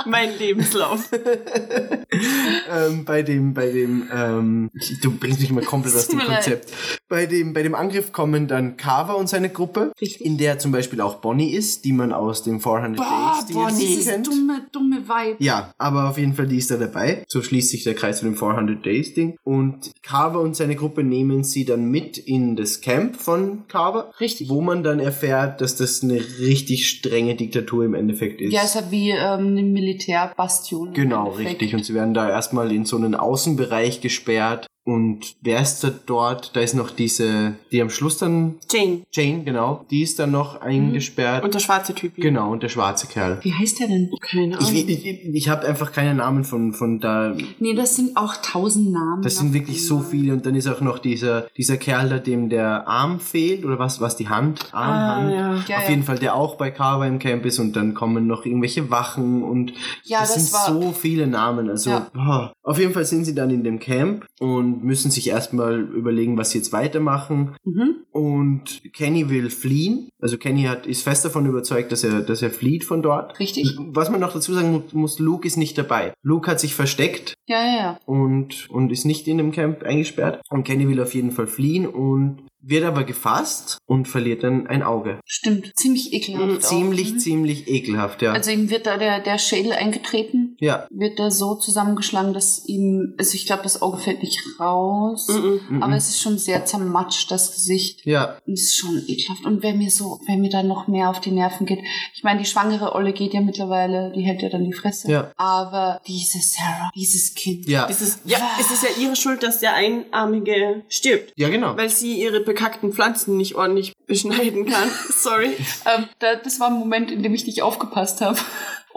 Mein 0.10 0.38
Lebenslauf. 0.38 1.10
ähm, 2.72 3.06
bei 3.06 3.22
dem, 3.24 3.54
bei 3.54 3.72
dem, 3.72 4.08
ähm, 4.14 4.72
du 5.02 5.12
bringst 5.12 5.40
mich 5.40 5.52
mal 5.52 5.64
komplett 5.64 5.96
aus 5.96 6.08
dem. 6.08 6.20
Konzept. 6.20 6.72
Bei 7.08 7.26
dem, 7.26 7.54
bei 7.54 7.64
dem 7.64 7.76
Angriff 7.76 8.12
kommen 8.12 8.48
dann 8.48 8.78
Carver 8.78 9.18
und 9.18 9.28
seine 9.30 9.50
Gruppe, 9.50 9.92
in 10.00 10.38
der 10.38 10.60
zum 10.60 10.72
Beispiel 10.72 11.02
auch 11.02 11.16
Bonnie 11.16 11.52
ist, 11.52 11.86
die 11.86 11.94
man 11.94 12.14
aus 12.14 12.44
dem 12.44 12.60
400 12.60 12.98
Boah, 12.98 13.40
Days 13.40 13.54
boah, 13.54 13.68
DLC 13.70 13.80
dieses 13.80 14.06
kennt. 14.06 14.28
dumme, 14.28 14.66
dumme 14.72 15.08
Vibe. 15.08 15.38
Ja, 15.40 15.74
aber 15.78 16.10
auf 16.10 16.18
jeden 16.18 16.34
Fall, 16.34 16.48
die 16.48 16.58
ist 16.58 16.72
da 16.72 16.78
dabei. 16.78 17.24
So 17.28 17.42
schließt 17.42 17.70
sich 17.70 17.84
der 17.84 17.96
Kreis 17.96 18.20
zu 18.20 18.26
dem 18.26 18.36
400 18.36 18.86
Days 18.86 19.14
Ding. 19.14 19.38
Und 19.44 19.92
Carver 20.04 20.40
und 20.42 20.56
seine 20.56 20.76
Gruppe 20.76 21.04
nehmen 21.04 21.44
sie 21.44 21.66
dann 21.66 21.86
mit 21.90 22.18
in 22.18 22.56
das 22.56 22.82
Camp 22.82 23.16
von 23.16 23.68
Carver. 23.68 24.12
Richtig. 24.20 24.50
Wo 24.50 24.62
man 24.62 24.84
dann 24.84 25.00
erfährt, 25.00 25.62
dass 25.62 25.76
das 25.76 26.04
eine 26.04 26.20
richtig 26.40 26.90
strenge 26.90 27.36
Diktatur 27.36 27.86
im 27.86 27.94
Endeffekt 27.94 28.42
ist. 28.42 28.54
Ja, 28.54 28.64
ist 28.64 28.76
ja 28.76 28.92
wie 28.92 29.12
ähm, 29.12 29.58
eine 29.58 29.64
Militärbastion. 30.00 30.94
Genau, 30.94 31.30
richtig. 31.30 31.76
Und 31.76 31.86
sie 31.86 31.94
werden 31.94 32.14
da 32.14 32.30
erstmal 32.30 32.72
in 32.72 32.86
so 32.86 32.96
einen 32.96 33.16
Außenbereich 33.16 34.02
gesperrt. 34.02 34.68
Und 34.90 35.36
wer 35.42 35.62
ist 35.62 35.84
da 35.84 35.92
dort? 36.06 36.56
Da 36.56 36.62
ist 36.62 36.74
noch 36.74 36.90
diese, 36.90 37.54
die 37.72 37.82
am 37.82 37.90
Schluss 37.90 38.18
dann, 38.18 38.56
Jane. 38.72 39.02
Jane, 39.12 39.44
genau, 39.44 39.86
die 39.92 40.02
ist 40.02 40.18
dann 40.20 40.32
noch 40.32 40.62
eingesperrt. 40.62 41.44
Und 41.44 41.54
der 41.54 41.60
schwarze 41.60 41.94
Typ. 41.94 42.14
hier. 42.16 42.24
genau, 42.24 42.52
und 42.52 42.64
der 42.64 42.70
schwarze 42.70 43.08
Kerl. 43.08 43.40
Wie 43.44 43.54
heißt 43.54 43.80
der 43.80 43.88
denn? 43.88 44.10
Keine 44.22 44.56
Ich, 44.60 44.68
Ahnung. 44.68 44.74
ich, 44.76 45.06
ich, 45.06 45.26
ich 45.36 45.50
habe 45.50 45.68
einfach 45.68 45.92
keine 45.92 46.16
Namen 46.16 46.44
von, 46.44 46.74
von 46.74 47.00
da. 47.00 47.36
Nee, 47.60 47.74
das 47.76 47.96
sind 47.96 48.18
auch 48.18 48.36
tausend 48.42 48.92
Namen. 48.92 49.22
Das 49.22 49.38
sind 49.38 49.54
wirklich 49.54 49.86
so 49.86 50.00
viele. 50.00 50.34
Und 50.34 50.46
dann 50.46 50.56
ist 50.56 50.68
auch 50.68 50.82
noch 50.82 51.00
dieser, 51.00 51.42
dieser 51.58 51.78
Kerl 51.78 52.10
da, 52.10 52.18
dem 52.18 52.50
der 52.50 52.88
Arm 52.88 53.20
fehlt. 53.20 53.66
Oder 53.66 53.78
was, 53.80 54.02
was 54.02 54.16
die 54.16 54.28
Hand? 54.30 54.70
Arm, 54.72 54.90
Ah, 54.90 55.16
Hand. 55.18 55.32
ja. 55.32 55.40
Ja, 55.68 55.78
Auf 55.78 55.84
ja. 55.84 55.90
jeden 55.90 56.04
Fall, 56.04 56.18
der 56.18 56.36
auch 56.36 56.56
bei 56.56 56.72
Carver 56.72 57.06
im 57.08 57.20
Camp 57.20 57.46
ist. 57.46 57.60
Und 57.60 57.76
dann 57.76 57.94
kommen 57.94 58.26
noch 58.28 58.46
irgendwelche 58.46 58.90
Wachen. 58.90 59.44
Und 59.44 59.74
Ja, 60.04 60.22
das, 60.22 60.34
das 60.34 60.66
sind 60.66 60.82
so 60.82 60.92
viele 60.94 61.28
Namen. 61.28 61.70
Also, 61.70 62.02
boah. 62.14 62.54
auf 62.64 62.80
jeden 62.80 62.94
Fall 62.94 63.06
sind 63.06 63.26
sie 63.26 63.36
dann 63.36 63.50
in 63.52 63.64
dem 63.64 63.80
Camp 63.80 64.26
und 64.40 64.79
müssen 64.82 65.12
sich 65.12 65.28
erstmal 65.30 65.80
überlegen, 65.80 66.38
was 66.38 66.52
sie 66.52 66.58
jetzt 66.60 66.74
weitermachen. 66.74 67.56
Mhm. 67.64 67.96
Und 68.12 68.82
Kenny 68.94 69.30
will 69.30 69.50
fliehen. 69.50 70.10
Also 70.22 70.38
Kenny 70.38 70.64
hat, 70.64 70.86
ist 70.88 71.04
fest 71.04 71.24
davon 71.26 71.46
überzeugt, 71.46 71.92
dass 71.92 72.04
er, 72.04 72.22
dass 72.22 72.42
er 72.42 72.50
flieht 72.50 72.84
von 72.84 73.02
dort. 73.02 73.40
Richtig. 73.40 73.78
Was 73.80 74.10
man 74.10 74.20
noch 74.20 74.34
dazu 74.34 74.54
sagen 74.54 74.72
mu- 74.72 74.82
muss, 75.00 75.20
Luke 75.20 75.48
ist 75.48 75.58
nicht 75.58 75.78
dabei. 75.78 76.14
Luke 76.24 76.50
hat 76.50 76.60
sich 76.60 76.74
versteckt 76.76 77.34
Ja, 77.48 77.62
ja, 77.64 77.76
ja. 77.78 78.00
und, 78.06 78.70
und 78.70 78.92
ist 78.92 79.06
nicht 79.06 79.28
in 79.28 79.38
dem 79.38 79.52
Camp 79.52 79.84
eingesperrt. 79.84 80.42
Und 80.50 80.64
Kenny 80.64 80.88
will 80.88 81.02
auf 81.02 81.14
jeden 81.14 81.32
Fall 81.32 81.48
fliehen 81.48 81.88
und 81.88 82.44
wird 82.62 82.84
aber 82.84 83.04
gefasst 83.04 83.78
und 83.86 84.08
verliert 84.08 84.44
dann 84.44 84.68
ein 84.68 84.84
Auge. 84.84 85.20
Stimmt. 85.26 85.72
Ziemlich 85.76 86.14
ekelhaft. 86.14 86.66
auch. 86.66 86.70
Ziemlich, 86.70 87.14
Mhm. 87.14 87.20
ziemlich 87.20 87.68
ekelhaft, 87.68 88.22
ja. 88.22 88.34
Also 88.34 88.52
ihm 88.52 88.70
wird 88.70 88.86
da 88.86 88.98
der, 88.98 89.20
der 89.22 89.38
Schädel 89.38 89.72
eingetreten, 89.74 90.58
ja. 90.60 90.86
wird 90.90 91.20
da 91.20 91.32
so 91.32 91.56
zusammengeschlagen, 91.56 92.34
dass 92.34 92.66
ihm, 92.66 93.16
also 93.18 93.36
ich 93.36 93.46
glaube, 93.46 93.64
das 93.64 93.82
Auge 93.82 93.98
fällt 93.98 94.22
nicht 94.24 94.42
raus, 94.60 95.28
Mhm. 95.30 95.82
aber 95.82 95.96
es 95.96 96.10
ist 96.10 96.22
schon 96.22 96.38
sehr 96.38 96.66
zermatscht, 96.66 97.32
das 97.32 97.54
Gesicht. 97.54 98.06
Ja, 98.06 98.38
Und 98.46 98.54
es 98.54 98.64
ist 98.64 98.78
schon 98.78 99.02
ekelhaft. 99.08 99.46
Und 99.46 99.64
wer 99.64 99.74
mir 99.74 99.90
so, 99.90 100.20
wer 100.28 100.38
mir 100.38 100.50
da 100.50 100.62
noch 100.64 100.88
mehr 100.88 101.10
auf 101.10 101.22
die 101.22 101.32
Nerven 101.32 101.66
geht, 101.66 101.80
ich 102.14 102.24
meine, 102.24 102.40
die 102.42 102.46
schwangere 102.46 102.94
Olle 102.94 103.14
geht 103.14 103.34
ja 103.34 103.42
mittlerweile, 103.42 104.12
die 104.16 104.22
hält 104.22 104.42
ja 104.42 104.50
dann 104.50 104.66
die 104.66 104.74
Fresse. 104.74 105.10
Ja. 105.10 105.32
Aber 105.38 106.02
diese 106.08 106.40
Sarah, 106.40 106.90
dieses 106.96 107.34
Kind. 107.36 107.68
ja. 107.68 107.88
Es 107.90 108.02
ist, 108.02 108.20
ja, 108.26 108.38
es 108.60 108.70
ist 108.72 108.84
ja 108.84 108.90
ihre 109.02 109.16
Schuld, 109.16 109.44
dass 109.44 109.60
der 109.60 109.74
Einarmige 109.76 110.84
stirbt. 110.90 111.34
Ja, 111.36 111.50
genau. 111.50 111.78
Weil 111.78 111.90
sie 111.90 112.20
ihre 112.22 112.42
bekackten 112.50 112.92
Pflanzen 112.92 113.38
nicht 113.38 113.56
ordentlich 113.56 113.94
beschneiden 114.08 114.66
kann. 114.66 114.90
Sorry. 115.10 115.56
Ähm, 115.86 116.06
da, 116.18 116.36
das 116.36 116.60
war 116.60 116.68
ein 116.68 116.74
Moment, 116.74 117.12
in 117.12 117.22
dem 117.24 117.34
ich 117.34 117.46
nicht 117.46 117.62
aufgepasst 117.62 118.22
habe. 118.22 118.40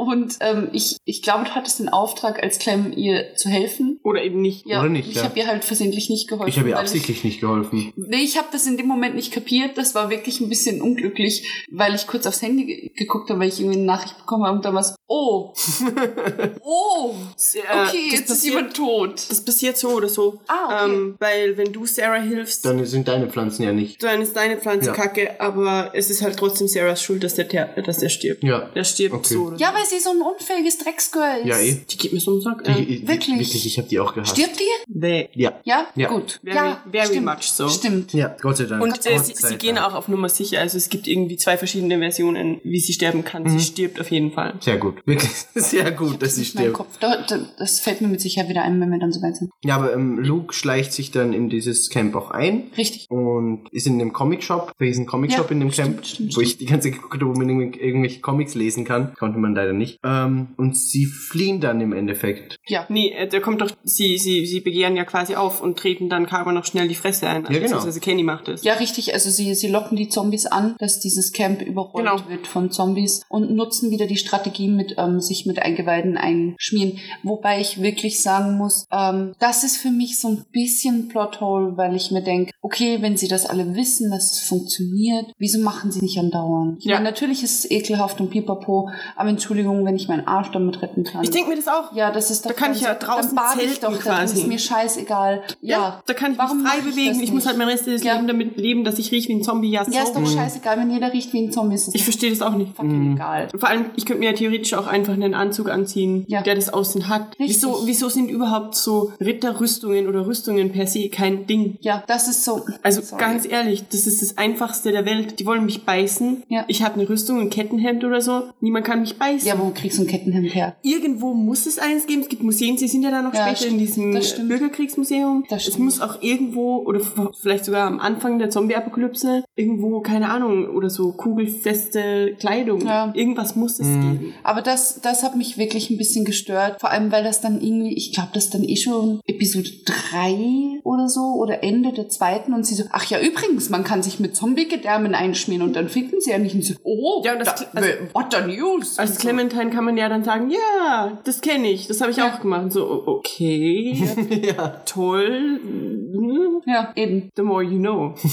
Und 0.02 0.36
ähm, 0.40 0.68
ich, 0.72 0.96
ich 1.04 1.22
glaube, 1.22 1.44
du 1.44 1.50
hattest 1.50 1.78
den 1.78 1.88
Auftrag, 1.88 2.42
als 2.42 2.58
Clem 2.58 2.92
ihr 2.96 3.34
zu 3.36 3.48
helfen. 3.48 4.00
Oder 4.02 4.22
eben 4.24 4.40
nicht. 4.40 4.66
Ja, 4.66 4.80
Oder 4.80 4.88
nicht, 4.88 5.08
ich 5.08 5.16
ja. 5.16 5.24
habe 5.24 5.38
ihr 5.38 5.46
halt 5.46 5.64
versehentlich 5.64 6.10
nicht 6.10 6.28
geholfen. 6.28 6.48
Ich 6.48 6.58
habe 6.58 6.68
ihr 6.70 6.78
absichtlich 6.78 7.22
nicht 7.24 7.40
geholfen. 7.40 7.92
Nee, 7.96 8.16
ich 8.22 8.36
habe 8.36 8.48
das 8.52 8.66
in 8.66 8.76
dem 8.76 8.86
Moment 8.86 9.14
nicht 9.14 9.32
kapiert. 9.32 9.78
Das 9.78 9.94
war 9.94 10.10
wirklich 10.10 10.40
ein 10.40 10.48
bisschen 10.48 10.82
unglücklich, 10.82 11.46
weil 11.70 11.94
ich 11.94 12.06
kurz 12.06 12.26
aufs 12.26 12.42
Handy 12.42 12.64
ge 12.64 12.90
geguckt 12.96 13.30
habe, 13.30 13.40
weil 13.40 13.48
ich 13.48 13.60
irgendwie 13.60 13.78
eine 13.78 13.86
Nachricht 13.86 14.16
bekommen 14.18 14.44
habe 14.44 14.56
und 14.56 14.64
dann 14.64 14.74
war 14.74 14.80
es, 14.82 14.94
oh, 15.06 15.52
oh, 16.62 17.14
Äh, 17.54 17.86
okay, 17.88 18.08
jetzt 18.10 18.20
ist 18.22 18.28
passiert- 18.28 18.54
jemand 18.54 18.76
tot. 18.76 19.22
Das 19.30 19.44
passiert 19.44 19.76
so 19.76 19.90
oder 19.90 20.08
so. 20.08 20.40
Ah, 20.46 20.84
okay. 20.84 20.92
Ähm, 20.94 21.16
weil 21.18 21.56
wenn 21.56 21.72
du 21.72 21.86
Sarah 21.86 22.20
hilfst, 22.20 22.64
Dann 22.64 22.84
sind 22.86 23.08
deine 23.08 23.28
Pflanzen 23.28 23.62
ja 23.62 23.72
nicht. 23.72 24.02
dann 24.02 24.20
ist 24.22 24.34
deine 24.36 24.56
Pflanze 24.56 24.88
Ja. 24.88 24.92
kacke, 24.94 25.40
aber 25.40 25.90
es 25.94 26.10
ist 26.10 26.22
halt 26.22 26.36
trotzdem 26.36 26.68
Sarahs 26.68 27.02
Schuld, 27.02 27.24
dass 27.24 27.34
der, 27.34 27.44
dass 27.82 27.98
der 27.98 28.08
stirbt. 28.08 28.42
Ja. 28.42 28.70
Der 28.74 28.84
stirbt 28.84 29.14
Okay. 29.14 29.34
so. 29.34 29.42
Oder 29.46 29.56
Ja, 29.58 29.72
weil 29.74 29.84
sie 29.92 30.00
so 30.00 30.10
ein 30.10 30.20
unfähiges 30.22 30.78
Drecksgirl 30.78 31.40
ist. 31.40 31.46
Ja, 31.46 31.58
eh. 31.58 31.76
Die 31.90 31.96
geht 31.96 32.12
mir 32.12 32.20
so 32.20 32.32
den 32.32 32.40
Sack. 32.42 32.66
Äh, 32.68 32.80
ich, 32.82 33.06
wirklich? 33.06 33.38
Wirklich, 33.38 33.66
ich 33.66 33.78
habe 33.78 33.88
die 33.88 34.00
auch 34.00 34.14
gehasst. 34.14 34.32
Stirbt 34.36 34.58
die? 34.58 34.64
bäh. 34.88 35.28
Ja. 35.34 35.52
Ja? 35.64 35.86
Ja. 35.94 36.08
Gut. 36.08 36.40
Very- 36.42 36.54
ja, 36.56 36.82
very 36.90 37.06
stimmt. 37.06 37.26
much 37.26 37.42
so. 37.42 37.68
Stimmt. 37.68 38.12
Ja, 38.12 38.34
Gott 38.40 38.56
sei 38.56 38.64
Dank. 38.64 38.82
Und 38.82 39.06
äh, 39.06 39.18
sie, 39.18 39.34
sei 39.34 39.48
sie 39.50 39.56
gehen 39.56 39.76
Dank. 39.76 39.88
auch 39.88 39.94
auf 39.94 40.08
Nummer 40.08 40.28
sicher. 40.28 40.60
Also 40.60 40.76
es 40.78 40.88
gibt 40.88 41.06
irgendwie 41.06 41.36
zwei 41.36 41.56
verschiedene 41.56 41.98
Versionen, 41.98 42.60
wie 42.64 42.80
sie 42.80 42.92
sterben 42.92 43.24
kann. 43.24 43.44
Mhm. 43.44 43.58
Sie 43.58 43.60
stirbt 43.64 44.00
auf 44.00 44.10
jeden 44.10 44.32
Fall. 44.32 44.54
Sehr 44.60 44.78
gut. 44.78 44.96
Wirklich 45.06 45.30
sehr 45.54 45.90
gut, 45.92 46.22
dass 46.22 46.34
sie 46.36 46.44
stirbt. 46.44 46.72
Kopf. 46.74 46.98
Da, 47.00 47.22
da, 47.28 47.38
das 47.58 47.80
fällt 47.80 48.00
mir 48.00 48.08
mit 48.08 48.20
Sicherheit 48.20 48.48
wieder 48.48 48.62
ein, 48.62 48.80
wenn 48.80 48.90
wir 48.90 48.98
dann 48.98 49.12
so 49.12 49.20
weit 49.22 49.36
sind. 49.36 49.50
Ja, 49.64 49.76
aber 49.76 49.92
ähm, 49.92 50.18
Luke 50.18 50.52
schleicht 50.54 50.92
sich 50.92 51.10
dann 51.10 51.32
in 51.32 51.48
dieses 51.50 51.90
Camp 51.90 52.14
auch 52.16 52.30
ein 52.30 52.70
Richtig. 52.76 53.06
und 53.10 53.68
ist 53.72 53.86
in 53.86 53.98
dem 53.98 54.12
Comic-Shop. 54.12 54.72
Da 54.78 54.84
ist 54.84 54.98
ein 54.98 55.06
Comic-Shop 55.06 55.46
Ja, 55.46 55.50
in 55.52 55.60
dem 55.60 55.72
stimmt, 55.72 55.88
Camp, 55.96 56.06
stimmt, 56.06 56.36
wo 56.36 56.40
ich 56.40 56.58
die 56.58 56.66
ganze 56.66 56.88
Zeit 56.88 56.96
geguckt 56.96 57.14
habe, 57.20 57.26
wo 57.34 57.38
man 57.38 57.48
irgendwie- 57.48 57.80
irgendwelche 57.80 58.20
Comics 58.20 58.54
lesen 58.54 58.84
kann. 58.84 59.14
Konnte 59.18 59.38
man 59.38 59.54
leider 59.54 59.71
nicht. 59.72 59.98
Ähm, 60.04 60.48
und 60.56 60.76
sie 60.76 61.06
fliehen 61.06 61.60
dann 61.60 61.80
im 61.80 61.92
Endeffekt. 61.92 62.56
Ja. 62.66 62.86
Nee, 62.88 63.10
äh, 63.12 63.28
da 63.28 63.40
kommt 63.40 63.60
doch, 63.60 63.70
sie, 63.84 64.18
sie, 64.18 64.46
sie 64.46 64.60
begehren 64.60 64.96
ja 64.96 65.04
quasi 65.04 65.34
auf 65.34 65.60
und 65.62 65.78
treten 65.78 66.08
dann 66.08 66.26
Carver 66.26 66.52
noch 66.52 66.64
schnell 66.64 66.88
die 66.88 66.94
Fresse 66.94 67.26
ein. 67.28 67.42
Ja, 67.44 67.48
genau. 67.48 67.60
Beziehungsweise 67.60 68.00
Kenny 68.00 68.22
macht 68.22 68.48
es. 68.48 68.62
Ja, 68.64 68.74
richtig. 68.74 69.14
Also 69.14 69.30
sie, 69.30 69.54
sie 69.54 69.68
locken 69.68 69.96
die 69.96 70.08
Zombies 70.08 70.46
an, 70.46 70.76
dass 70.78 71.00
dieses 71.00 71.32
Camp 71.32 71.62
überrollt 71.62 71.92
Genau. 72.04 72.28
wird 72.28 72.46
von 72.46 72.70
Zombies 72.70 73.22
und 73.28 73.50
nutzen 73.54 73.90
wieder 73.90 74.06
die 74.06 74.16
Strategie 74.16 74.68
mit 74.68 74.94
ähm, 74.98 75.20
sich 75.20 75.46
mit 75.46 75.60
Eingeweiden 75.60 76.16
einschmieren. 76.16 76.98
Wobei 77.22 77.60
ich 77.60 77.80
wirklich 77.82 78.22
sagen 78.22 78.56
muss, 78.58 78.86
ähm, 78.92 79.32
das 79.38 79.64
ist 79.64 79.76
für 79.76 79.90
mich 79.90 80.18
so 80.18 80.28
ein 80.28 80.44
bisschen 80.52 81.08
Plothole, 81.08 81.76
weil 81.76 81.94
ich 81.94 82.10
mir 82.10 82.22
denke, 82.22 82.52
okay, 82.60 82.98
wenn 83.00 83.16
sie 83.16 83.28
das 83.28 83.46
alle 83.46 83.74
wissen, 83.74 84.10
dass 84.10 84.32
es 84.32 84.40
funktioniert, 84.40 85.26
wieso 85.38 85.58
machen 85.60 85.90
sie 85.92 86.00
nicht 86.00 86.18
andauernd? 86.18 86.78
Ich 86.80 86.86
Ja. 86.86 86.94
meine, 86.96 87.04
natürlich 87.10 87.42
ist 87.42 87.64
es 87.64 87.70
ekelhaft 87.70 88.20
und 88.20 88.30
pipapo, 88.30 88.90
aber 89.16 89.28
Entschuldigung, 89.28 89.52
wenn 89.62 89.96
ich 89.96 90.08
meinen 90.08 90.26
Arsch 90.26 90.50
damit 90.52 90.82
retten 90.82 91.04
kann. 91.04 91.22
Ich 91.24 91.30
denke 91.30 91.50
mir 91.50 91.56
das 91.56 91.68
auch. 91.68 91.92
ja, 91.94 92.10
das 92.10 92.30
ist 92.30 92.44
doch 92.44 92.50
Da 92.50 92.56
kann 92.56 92.72
ich 92.72 92.80
ja 92.82 92.94
dann 92.94 93.08
draußen 93.08 93.38
ich 93.38 93.58
zelten 93.60 93.80
doch, 93.82 94.02
dann 94.04 94.16
quasi. 94.18 94.40
ist 94.40 94.46
mir 94.46 94.58
scheißegal. 94.58 95.42
Ja, 95.60 96.02
da 96.06 96.14
kann 96.14 96.32
ich 96.32 96.38
Warum 96.38 96.62
mich 96.62 96.70
frei 96.70 96.78
ich 96.80 96.84
bewegen. 96.84 97.08
das 97.14 97.22
Ich, 97.22 97.32
muss 97.32 97.46
halt 97.46 97.56
mein 97.58 97.68
restliches 97.68 98.02
Ja. 98.02 98.14
Leben 98.14 98.26
damit 98.26 98.56
leben, 98.56 98.84
dass 98.84 98.98
ich 98.98 99.10
rieche 99.12 99.28
wie 99.28 99.34
ein 99.34 99.42
Zombie. 99.42 99.70
Ja, 99.70 99.84
Ja, 99.88 100.02
ist 100.02 100.14
doch 100.14 100.26
scheißegal, 100.26 100.78
wenn 100.78 100.90
jeder 100.90 101.12
riecht 101.12 101.32
wie 101.32 101.44
ein 101.46 101.52
Zombie. 101.52 101.74
Ist 101.74 101.94
Ich 101.94 102.04
verstehe 102.04 102.30
das 102.30 102.42
auch 102.42 102.54
nicht. 102.54 102.74
fucking 102.76 103.14
egal. 103.14 103.48
Vor 103.56 103.68
allem, 103.68 103.86
ich 103.96 104.04
könnte 104.06 104.20
mir 104.20 104.30
ja 104.30 104.36
theoretisch 104.36 104.74
auch 104.74 104.86
einfach 104.86 105.12
einen 105.12 105.34
Anzug 105.34 105.68
anziehen, 105.70 106.24
Ja. 106.28 106.42
der 106.42 106.54
das 106.54 106.72
Außen 106.72 107.08
hat. 107.08 107.38
Richtig. 107.38 107.48
Wieso, 107.56 107.82
wieso 107.86 108.08
sind 108.08 108.28
überhaupt 108.28 108.74
so 108.74 109.12
Ritterrüstungen 109.20 110.06
oder 110.08 110.26
Rüstungen 110.26 110.72
per 110.72 110.86
se 110.86 111.08
kein 111.08 111.46
Ding? 111.46 111.76
Ja, 111.80 112.02
das 112.06 112.28
ist 112.28 112.44
so. 112.44 112.64
Also 112.82 113.00
Sorry. 113.02 113.20
ganz 113.20 113.46
ehrlich, 113.46 113.84
das 113.90 114.06
ist 114.06 114.22
das 114.22 114.38
Einfachste 114.38 114.92
der 114.92 115.04
Welt. 115.04 115.38
Die 115.40 115.46
wollen 115.46 115.64
mich 115.64 115.84
beißen. 115.84 116.42
Ja. 116.48 116.64
Ich 116.68 116.82
habe 116.82 116.94
eine 116.94 117.08
Rüstung, 117.08 117.40
ein 117.40 117.50
Kettenhemd 117.50 118.04
oder 118.04 118.20
so. 118.20 118.44
Niemand 118.60 118.84
kann 118.86 119.00
mich 119.00 119.18
beißen. 119.18 119.46
Ja, 119.52 119.60
wo 119.60 119.70
kriegst 119.70 119.98
du 119.98 120.02
ein 120.02 120.08
Kettenhemd 120.08 120.54
her? 120.54 120.76
Irgendwo 120.82 121.34
muss 121.34 121.66
es 121.66 121.78
eins 121.78 122.06
geben. 122.06 122.22
Es 122.22 122.28
gibt 122.28 122.42
Museen, 122.42 122.76
sie 122.78 122.88
sind 122.88 123.02
ja 123.02 123.10
dann 123.10 123.24
noch 123.24 123.34
Ja, 123.34 123.54
später 123.54 123.70
in 123.70 123.78
diesem. 123.78 124.12
Bürgerkriegsmuseum. 124.48 125.44
Das 125.48 125.66
es 125.68 125.78
muss 125.78 126.00
auch 126.00 126.22
irgendwo, 126.22 126.78
oder 126.78 127.00
vielleicht 127.40 127.64
sogar 127.64 127.86
am 127.86 128.00
Anfang 128.00 128.38
der 128.38 128.50
Zombie-Apokalypse, 128.50 129.44
irgendwo, 129.56 130.00
keine 130.00 130.30
Ahnung, 130.30 130.68
oder 130.74 130.90
so 130.90 131.12
kugelfeste 131.12 132.36
Kleidung. 132.38 132.80
Ja. 132.86 133.12
Irgendwas 133.14 133.56
muss 133.56 133.72
es 133.80 133.86
geben. 133.86 134.34
Aber 134.42 134.62
das, 134.62 135.00
das 135.00 135.22
hat 135.22 135.36
mich 135.36 135.58
wirklich 135.58 135.90
ein 135.90 135.96
bisschen 135.98 136.24
gestört. 136.24 136.80
Vor 136.80 136.90
allem, 136.90 137.12
weil 137.12 137.24
das 137.24 137.40
dann 137.40 137.60
irgendwie, 137.60 137.94
ich 137.94 138.12
glaube, 138.12 138.30
das 138.34 138.50
dann 138.50 138.62
eh 138.64 138.76
schon 138.76 139.20
Episode 139.26 139.68
3 140.10 140.80
oder 140.84 141.08
so 141.08 141.20
oder 141.38 141.62
Ende 141.62 141.92
der 141.92 142.08
zweiten 142.08 142.52
und 142.52 142.66
sie 142.66 142.74
so, 142.74 142.84
ach 142.90 143.06
ja, 143.10 143.20
übrigens, 143.20 143.70
man 143.70 143.84
kann 143.84 144.02
sich 144.02 144.20
mit 144.20 144.34
Zombie-Gedärmen 144.36 145.14
einschmieren 145.14 145.62
und 145.62 145.74
dann 145.76 145.88
finden 145.88 146.20
sie 146.20 146.30
ja 146.30 146.38
nicht. 146.38 146.54
Und 146.54 146.64
so, 146.64 146.74
oh, 146.82 147.22
Ja, 147.24 147.32
und 147.32 147.40
das- 147.40 147.54
da, 147.56 147.66
also- 147.74 147.88
what 148.14 148.26
the 148.32 148.46
news? 148.56 148.98
Als 148.98 149.16
so. 149.16 149.20
Clementine 149.48 149.70
kann 149.74 149.84
man 149.84 149.96
ja 149.96 150.08
dann 150.08 150.24
sagen, 150.24 150.50
ja, 150.50 151.18
das 151.24 151.40
kenne 151.40 151.68
ich, 151.70 151.88
das 151.88 152.00
habe 152.00 152.10
ich 152.10 152.16
Ja. 152.18 152.28
auch 152.32 152.40
gemacht. 152.40 152.62
Und 152.64 152.72
so, 152.72 153.02
okay, 153.06 154.02
toll, 154.86 155.60
hm, 155.62 156.62
Ja, 156.66 156.92
eben. 156.96 157.30
the 157.36 157.42
more 157.42 157.62
you 157.62 157.78
know. 157.78 158.14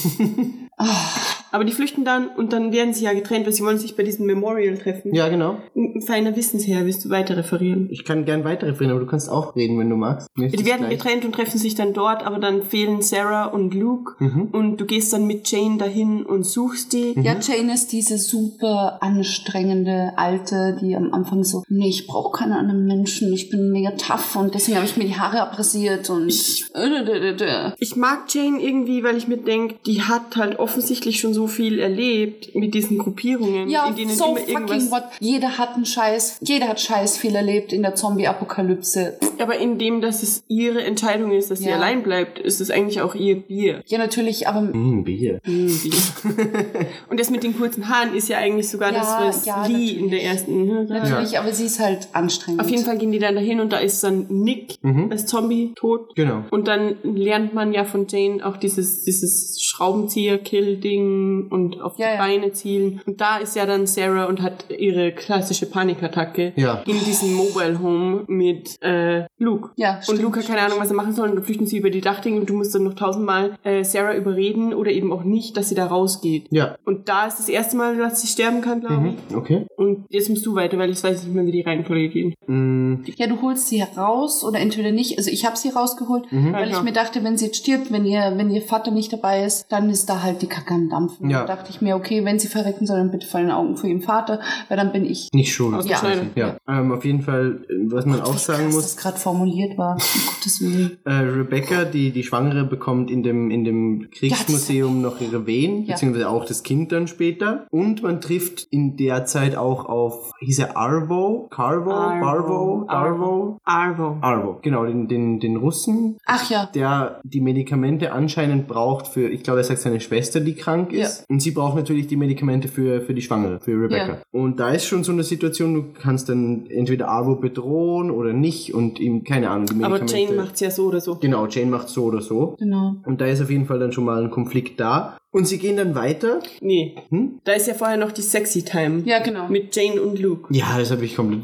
Aber 1.51 1.63
die 1.65 1.71
flüchten 1.71 2.05
dann 2.05 2.27
und 2.29 2.53
dann 2.53 2.71
werden 2.71 2.93
sie 2.93 3.05
ja 3.05 3.13
getrennt, 3.13 3.45
weil 3.45 3.53
sie 3.53 3.63
wollen 3.63 3.77
sich 3.77 3.95
bei 3.95 4.03
diesem 4.03 4.25
Memorial 4.25 4.77
treffen. 4.77 5.13
Ja, 5.13 5.29
genau. 5.29 5.57
Feiner 6.05 6.35
Wissensher, 6.35 6.85
willst 6.85 7.05
du 7.05 7.09
weiter 7.09 7.37
referieren? 7.37 7.87
Ich 7.91 8.05
kann 8.05 8.25
gern 8.25 8.43
weiter 8.43 8.67
referieren, 8.67 8.91
aber 8.95 9.03
du 9.05 9.09
kannst 9.09 9.29
auch 9.29 9.55
reden, 9.55 9.79
wenn 9.79 9.89
du 9.89 9.95
magst. 9.95 10.27
Die 10.37 10.65
werden 10.65 10.87
gleich. 10.87 10.91
getrennt 10.99 11.25
und 11.25 11.33
treffen 11.33 11.57
sich 11.57 11.75
dann 11.75 11.93
dort, 11.93 12.25
aber 12.25 12.39
dann 12.39 12.63
fehlen 12.63 13.01
Sarah 13.01 13.45
und 13.45 13.73
Luke 13.73 14.13
Mhm. 14.19 14.49
und 14.51 14.77
du 14.77 14.85
gehst 14.85 15.11
dann 15.13 15.25
mit 15.27 15.49
Jane 15.51 15.77
dahin 15.77 16.25
und 16.25 16.43
suchst 16.45 16.93
die. 16.93 17.13
Ja, 17.21 17.35
Jane 17.39 17.73
ist 17.73 17.91
diese 17.91 18.17
super 18.17 18.97
anstrengende 19.01 20.13
Alte, 20.17 20.77
die 20.81 20.95
am 20.95 21.13
Anfang 21.13 21.43
so, 21.43 21.63
nee, 21.69 21.89
ich 21.89 22.07
brauche 22.07 22.37
keine 22.37 22.57
anderen 22.57 22.85
Menschen, 22.85 23.33
ich 23.33 23.49
bin 23.49 23.71
mega 23.71 23.91
tough 23.91 24.35
und 24.35 24.53
deswegen 24.53 24.77
habe 24.77 24.85
ich 24.85 24.97
mir 24.97 25.05
die 25.05 25.15
Haare 25.17 25.41
abrasiert 25.41 26.09
und 26.09 26.27
Ich 26.29 27.95
mag 27.95 28.33
Jane 28.33 28.61
irgendwie, 28.61 29.03
weil 29.03 29.17
ich 29.17 29.27
mir 29.27 29.37
denke, 29.37 29.75
die 29.85 30.01
hat 30.03 30.35
halt 30.35 30.59
offensichtlich 30.59 31.19
schon 31.19 31.33
so 31.33 31.38
viel 31.47 31.79
erlebt 31.79 32.55
mit 32.55 32.73
diesen 32.73 32.97
Gruppierungen, 32.97 33.69
ja, 33.69 33.87
in 33.87 33.95
denen 33.95 34.15
so 34.15 34.35
immer 34.35 34.39
fucking 34.39 34.57
irgendwas. 34.57 34.91
what. 34.91 35.03
Jeder 35.19 35.57
hat 35.57 35.75
einen 35.75 35.85
Scheiß, 35.85 36.37
jeder 36.41 36.67
hat 36.67 36.79
Scheiß 36.79 37.17
viel 37.17 37.35
erlebt 37.35 37.73
in 37.73 37.81
der 37.81 37.95
Zombie-Apokalypse. 37.95 39.17
Aber 39.39 39.57
in 39.57 39.77
dem, 39.77 40.01
dass 40.01 40.23
es 40.23 40.43
ihre 40.47 40.83
Entscheidung 40.83 41.31
ist, 41.31 41.49
dass 41.51 41.59
sie 41.59 41.69
Ja. 41.69 41.75
allein 41.75 42.03
bleibt, 42.03 42.39
ist 42.39 42.59
es 42.61 42.69
eigentlich 42.71 43.01
auch 43.01 43.15
ihr 43.15 43.35
Bier. 43.37 43.81
Ja, 43.87 43.97
natürlich, 43.97 44.47
aber 44.47 44.59
Hm, 44.61 45.03
Bier. 45.03 45.39
Und 47.09 47.19
das 47.19 47.29
mit 47.29 47.43
den 47.43 47.57
kurzen 47.57 47.87
Haaren 47.89 48.13
ist 48.13 48.29
ja 48.29 48.37
eigentlich 48.37 48.69
sogar 48.69 48.91
Ja, 48.91 48.99
das, 48.99 49.07
was 49.37 49.45
ja, 49.45 49.65
Lee 49.65 49.73
natürlich. 49.73 49.97
in 49.99 50.09
der 50.09 50.23
ersten. 50.23 50.65
ne, 50.65 50.85
natürlich, 50.89 51.37
aber 51.39 51.51
sie 51.53 51.65
ist 51.65 51.79
halt 51.79 52.07
anstrengend. 52.13 52.61
Auf 52.61 52.69
jeden 52.69 52.83
Fall 52.83 52.97
gehen 52.97 53.11
die 53.11 53.19
dann 53.19 53.35
dahin 53.35 53.59
und 53.59 53.71
da 53.71 53.77
ist 53.77 54.03
dann 54.03 54.25
Nick 54.29 54.75
als 55.09 55.25
Zombie 55.25 55.73
tot. 55.75 56.15
Genau. 56.15 56.43
Und 56.51 56.67
dann 56.67 56.95
lernt 57.03 57.53
man 57.53 57.73
ja 57.73 57.85
von 57.85 58.07
Jane 58.09 58.45
auch 58.45 58.57
dieses, 58.57 59.03
dieses 59.03 59.61
Schraubenzieher-Kill-Ding 59.61 61.47
und 61.49 61.81
auf 61.81 61.97
Ja, 61.97 62.07
die 62.07 62.13
ja. 62.13 62.19
Beine 62.19 62.51
zielen. 62.53 63.01
Und 63.05 63.21
da 63.21 63.37
ist 63.37 63.55
ja 63.55 63.65
dann 63.65 63.87
Sarah 63.87 64.25
und 64.25 64.41
hat 64.41 64.65
ihre 64.77 65.11
klassische 65.11 65.65
Panikattacke 65.65 66.53
Ja. 66.55 66.83
in 66.85 67.03
diesem 67.05 67.33
Mobile 67.33 67.79
Home 67.81 68.23
mit 68.27 68.81
äh, 68.81 69.25
Luke. 69.37 69.69
Ja, 69.77 69.95
und 69.95 70.03
stimmt, 70.03 70.21
Luke 70.21 70.39
hat 70.39 70.47
keine 70.47 70.61
Ahnung, 70.61 70.79
was 70.79 70.89
er 70.89 70.95
machen 70.95 71.13
soll. 71.13 71.29
Und 71.29 71.35
dann 71.35 71.43
flüchten 71.45 71.65
sie 71.65 71.77
über 71.77 71.89
die 71.89 72.01
Dachdinge 72.01 72.39
und 72.41 72.49
du 72.49 72.55
musst 72.55 72.75
dann 72.75 72.83
noch 72.83 72.93
tausendmal 72.95 73.55
äh, 73.63 73.83
Sarah 73.85 74.13
überreden 74.15 74.73
oder 74.73 74.91
eben 74.91 75.13
auch 75.13 75.23
nicht, 75.23 75.55
dass 75.55 75.69
sie 75.69 75.75
da 75.75 75.85
rausgeht. 75.87 76.47
Ja. 76.51 76.75
Und 76.85 77.07
da 77.07 77.25
ist 77.27 77.39
das 77.39 77.47
erste 77.47 77.77
Mal, 77.77 77.97
dass 77.97 78.21
sie 78.21 78.27
sterben 78.27 78.59
kann, 78.61 78.81
glaube 78.81 78.95
Mhm. 79.01 79.15
ich. 79.29 79.35
Okay. 79.35 79.65
Und 79.77 80.05
jetzt 80.09 80.29
musst 80.29 80.45
du 80.45 80.55
weiter, 80.55 80.77
weil 80.77 80.89
ich 80.89 81.01
weiß 81.01 81.23
nicht 81.23 81.33
mehr, 81.33 81.45
wie 81.45 81.53
die 81.53 81.61
Reihenfolge 81.61 82.09
geht. 82.09 82.35
Mm, 82.47 82.95
Ja, 83.15 83.27
du 83.27 83.41
holst 83.41 83.67
sie 83.69 83.79
heraus 83.81 84.43
oder 84.43 84.59
entweder 84.59 84.91
nicht. 84.91 85.17
Also 85.17 85.29
ich 85.31 85.45
habe 85.45 85.55
sie 85.55 85.69
rausgeholt, 85.69 86.29
Mhm. 86.31 86.51
weil 86.53 86.69
Ja, 86.69 86.77
ich 86.77 86.83
mir 86.83 86.91
dachte, 86.91 87.23
wenn 87.23 87.37
sie 87.37 87.45
jetzt 87.45 87.57
stirbt, 87.57 87.91
wenn 87.93 88.05
ihr, 88.05 88.33
wenn 88.35 88.49
ihr 88.49 88.61
Vater 88.61 88.91
nicht 88.91 89.13
dabei 89.13 89.45
ist, 89.45 89.65
dann 89.71 89.89
ist 89.89 90.09
da 90.09 90.21
halt 90.21 90.41
die 90.41 90.47
Kacke 90.47 90.73
am 90.73 90.89
Dampfen. 90.89 91.29
Ja. 91.29 91.45
Da 91.45 91.55
dachte 91.55 91.69
ich 91.69 91.81
mir, 91.81 91.95
okay, 91.95 92.25
wenn 92.25 92.39
sie 92.39 92.47
verrecken 92.49 92.85
soll, 92.85 92.97
dann 92.97 93.11
bitte 93.11 93.25
vor 93.27 93.39
den 93.39 93.51
Augen 93.51 93.77
vor 93.77 93.89
ihrem 93.89 94.01
Vater, 94.01 94.41
weil 94.67 94.75
dann 94.77 94.91
bin 94.91 95.05
ich. 95.05 95.29
nicht 95.33 95.53
schuld. 95.53 95.75
Ausgeschneidet. 95.75 96.35
Ja. 96.35 96.57
Ähm, 96.67 96.91
auf 96.91 97.05
jeden 97.05 97.21
Fall, 97.21 97.63
äh, 97.69 97.73
was 97.91 98.05
man 98.05 98.19
auch 98.21 98.37
sagen 98.37 98.65
krass, 98.65 98.73
muss, 98.75 98.97
formuliert 99.19 99.77
war. 99.77 99.93
Um 99.95 99.99
Gottes 100.35 100.61
Willen. 100.61 100.97
Äh, 101.05 101.11
Rebecca, 101.13 101.85
die, 101.85 102.11
die 102.11 102.23
Schwangere, 102.23 102.63
bekommt 102.63 103.11
in 103.11 103.23
dem, 103.23 103.51
in 103.51 103.63
dem 103.63 104.09
Kriegsmuseum 104.11 105.01
noch 105.01 105.19
ihre 105.21 105.45
Wehen, 105.45 105.85
Ja. 105.85 105.93
beziehungsweise 105.93 106.29
auch 106.29 106.45
das 106.45 106.63
Kind 106.63 106.91
dann 106.91 107.07
später. 107.07 107.67
Und 107.71 108.03
man 108.03 108.21
trifft 108.21 108.67
in 108.71 108.95
der 108.97 109.25
Zeit 109.25 109.55
auch 109.55 109.85
auf, 109.85 110.31
hieß 110.39 110.59
er 110.59 110.77
Arvo? 110.77 111.47
Carvo? 111.49 111.89
Barvo? 111.89 112.85
Arvo? 112.87 113.57
Arvo. 113.63 114.17
Arvo, 114.21 114.59
genau, 114.61 114.85
den, 114.85 115.07
den, 115.07 115.39
den 115.39 115.55
Russen, 115.57 116.17
Ach 116.25 116.49
ja. 116.49 116.65
der 116.73 117.19
die 117.23 117.41
Medikamente 117.41 118.11
anscheinend 118.11 118.67
braucht 118.67 119.07
für, 119.07 119.29
ich 119.29 119.43
glaube, 119.43 119.59
er 119.59 119.63
sagt 119.63 119.79
seine 119.81 119.99
Schwester, 119.99 120.39
die 120.39 120.53
krank 120.53 120.91
ist. 120.93 121.25
Und 121.29 121.41
sie 121.41 121.51
braucht 121.51 121.75
natürlich 121.75 122.07
die 122.07 122.15
Medikamente 122.15 122.67
für, 122.67 123.01
für 123.01 123.13
die 123.13 123.21
Schwangere, 123.21 123.59
für 123.59 123.71
Rebecca. 123.71 124.07
Ja. 124.07 124.21
Und 124.31 124.59
da 124.59 124.69
ist 124.71 124.85
schon 124.85 125.03
so 125.03 125.11
eine 125.11 125.23
Situation, 125.23 125.73
du 125.73 125.83
kannst 125.99 126.29
dann 126.29 126.67
entweder 126.69 127.09
Arvo 127.09 127.35
bedrohen 127.35 128.11
oder 128.11 128.33
nicht 128.33 128.73
und 128.73 128.99
ihm, 129.09 129.23
keine 129.23 129.49
Ahnung, 129.49 129.65
die 129.67 129.83
Aber 129.83 129.99
Medikamente. 129.99 130.17
Jane 130.17 130.35
macht's 130.35 130.59
ja 130.59 130.71
so 130.71 130.87
oder 130.87 131.01
so. 131.01 131.15
Genau, 131.15 131.47
Jane 131.47 131.69
macht 131.71 131.89
so 131.89 132.05
oder 132.05 132.21
so. 132.21 132.55
Genau. 132.57 132.95
Und 133.05 133.21
da 133.21 133.25
ist 133.25 133.41
auf 133.41 133.49
jeden 133.49 133.65
Fall 133.65 133.79
dann 133.79 133.91
schon 133.91 134.05
mal 134.05 134.23
ein 134.23 134.31
Konflikt 134.31 134.79
da. 134.79 135.17
Und 135.31 135.47
sie 135.47 135.59
gehen 135.59 135.77
dann 135.77 135.93
weiter. 135.93 136.39
Nee. 136.59 136.95
Hm? 137.09 137.39
Da 137.43 137.51
ist 137.53 137.67
ja 137.67 137.75
vorher 137.75 137.97
noch 137.97 138.11
die 138.11 138.23
Sexy 138.23 138.63
Time. 138.63 139.03
Ja, 139.05 139.19
genau. 139.19 139.47
Mit 139.47 139.75
Jane 139.75 140.01
und 140.01 140.17
Luke. 140.19 140.51
Ja, 140.51 140.77
das 140.79 140.89
habe 140.89 141.05
ich 141.05 141.15
komplett. 141.15 141.43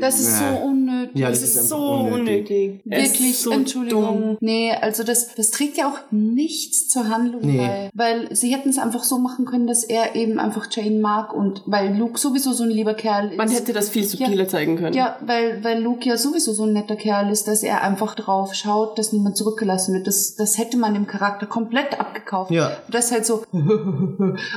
Das 0.00 0.18
ist 0.18 0.40
Ja. 0.40 0.52
so 0.56 0.66
unnötig. 0.66 1.18
Ja, 1.20 1.28
Das, 1.28 1.40
das 1.40 1.50
ist, 1.50 1.56
ist 1.56 1.68
so 1.68 1.76
einfach 1.76 2.16
unnötig. 2.16 2.30
unnötig. 2.50 2.80
Wirklich, 2.86 3.30
ist 3.32 3.42
so 3.42 3.50
Entschuldigung. 3.50 4.02
dumm. 4.04 4.36
Nee, 4.40 4.72
also 4.72 5.02
das, 5.04 5.34
das 5.34 5.50
trägt 5.50 5.76
ja 5.76 5.86
auch 5.88 5.98
nichts 6.10 6.88
zur 6.88 7.10
Handlung 7.10 7.42
Nee. 7.44 7.58
bei. 7.58 7.90
Weil 7.94 8.34
sie 8.34 8.54
hätten 8.54 8.70
es 8.70 8.78
einfach 8.78 9.04
so 9.04 9.18
machen 9.18 9.44
können, 9.44 9.66
dass 9.66 9.84
er 9.84 10.14
eben 10.16 10.38
einfach 10.38 10.68
Jane 10.70 10.98
mag 10.98 11.34
und 11.34 11.62
weil 11.66 11.94
Luke 11.94 12.18
sowieso 12.18 12.52
so 12.54 12.64
ein 12.64 12.70
lieber 12.70 12.94
Kerl 12.94 13.32
ist. 13.32 13.36
Man 13.36 13.50
hätte 13.50 13.74
das 13.74 13.90
viel 13.90 14.04
subtiler 14.04 14.48
zeigen 14.48 14.76
können. 14.76 14.94
Ja, 14.96 15.18
weil, 15.26 15.62
weil 15.62 15.82
Luke 15.82 16.08
ja 16.08 16.16
sowieso 16.16 16.54
so 16.54 16.64
ein 16.64 16.72
netter 16.72 16.96
Kerl 16.96 17.30
ist, 17.30 17.48
dass 17.48 17.62
er 17.62 17.82
einfach 17.82 18.14
drauf 18.14 18.54
schaut, 18.54 18.98
dass 18.98 19.12
niemand 19.12 19.36
zurückgelassen 19.36 19.92
wird. 19.92 20.06
Das, 20.06 20.36
das 20.36 20.56
hätte 20.56 20.78
man 20.78 20.94
dem 20.94 21.06
Charakter 21.06 21.44
komplett 21.44 22.00
abgekauft. 22.00 22.50
Ja. 22.50 22.72
Das 22.90 23.06
ist 23.06 23.25
halt 23.28 23.42
so. 23.42 23.44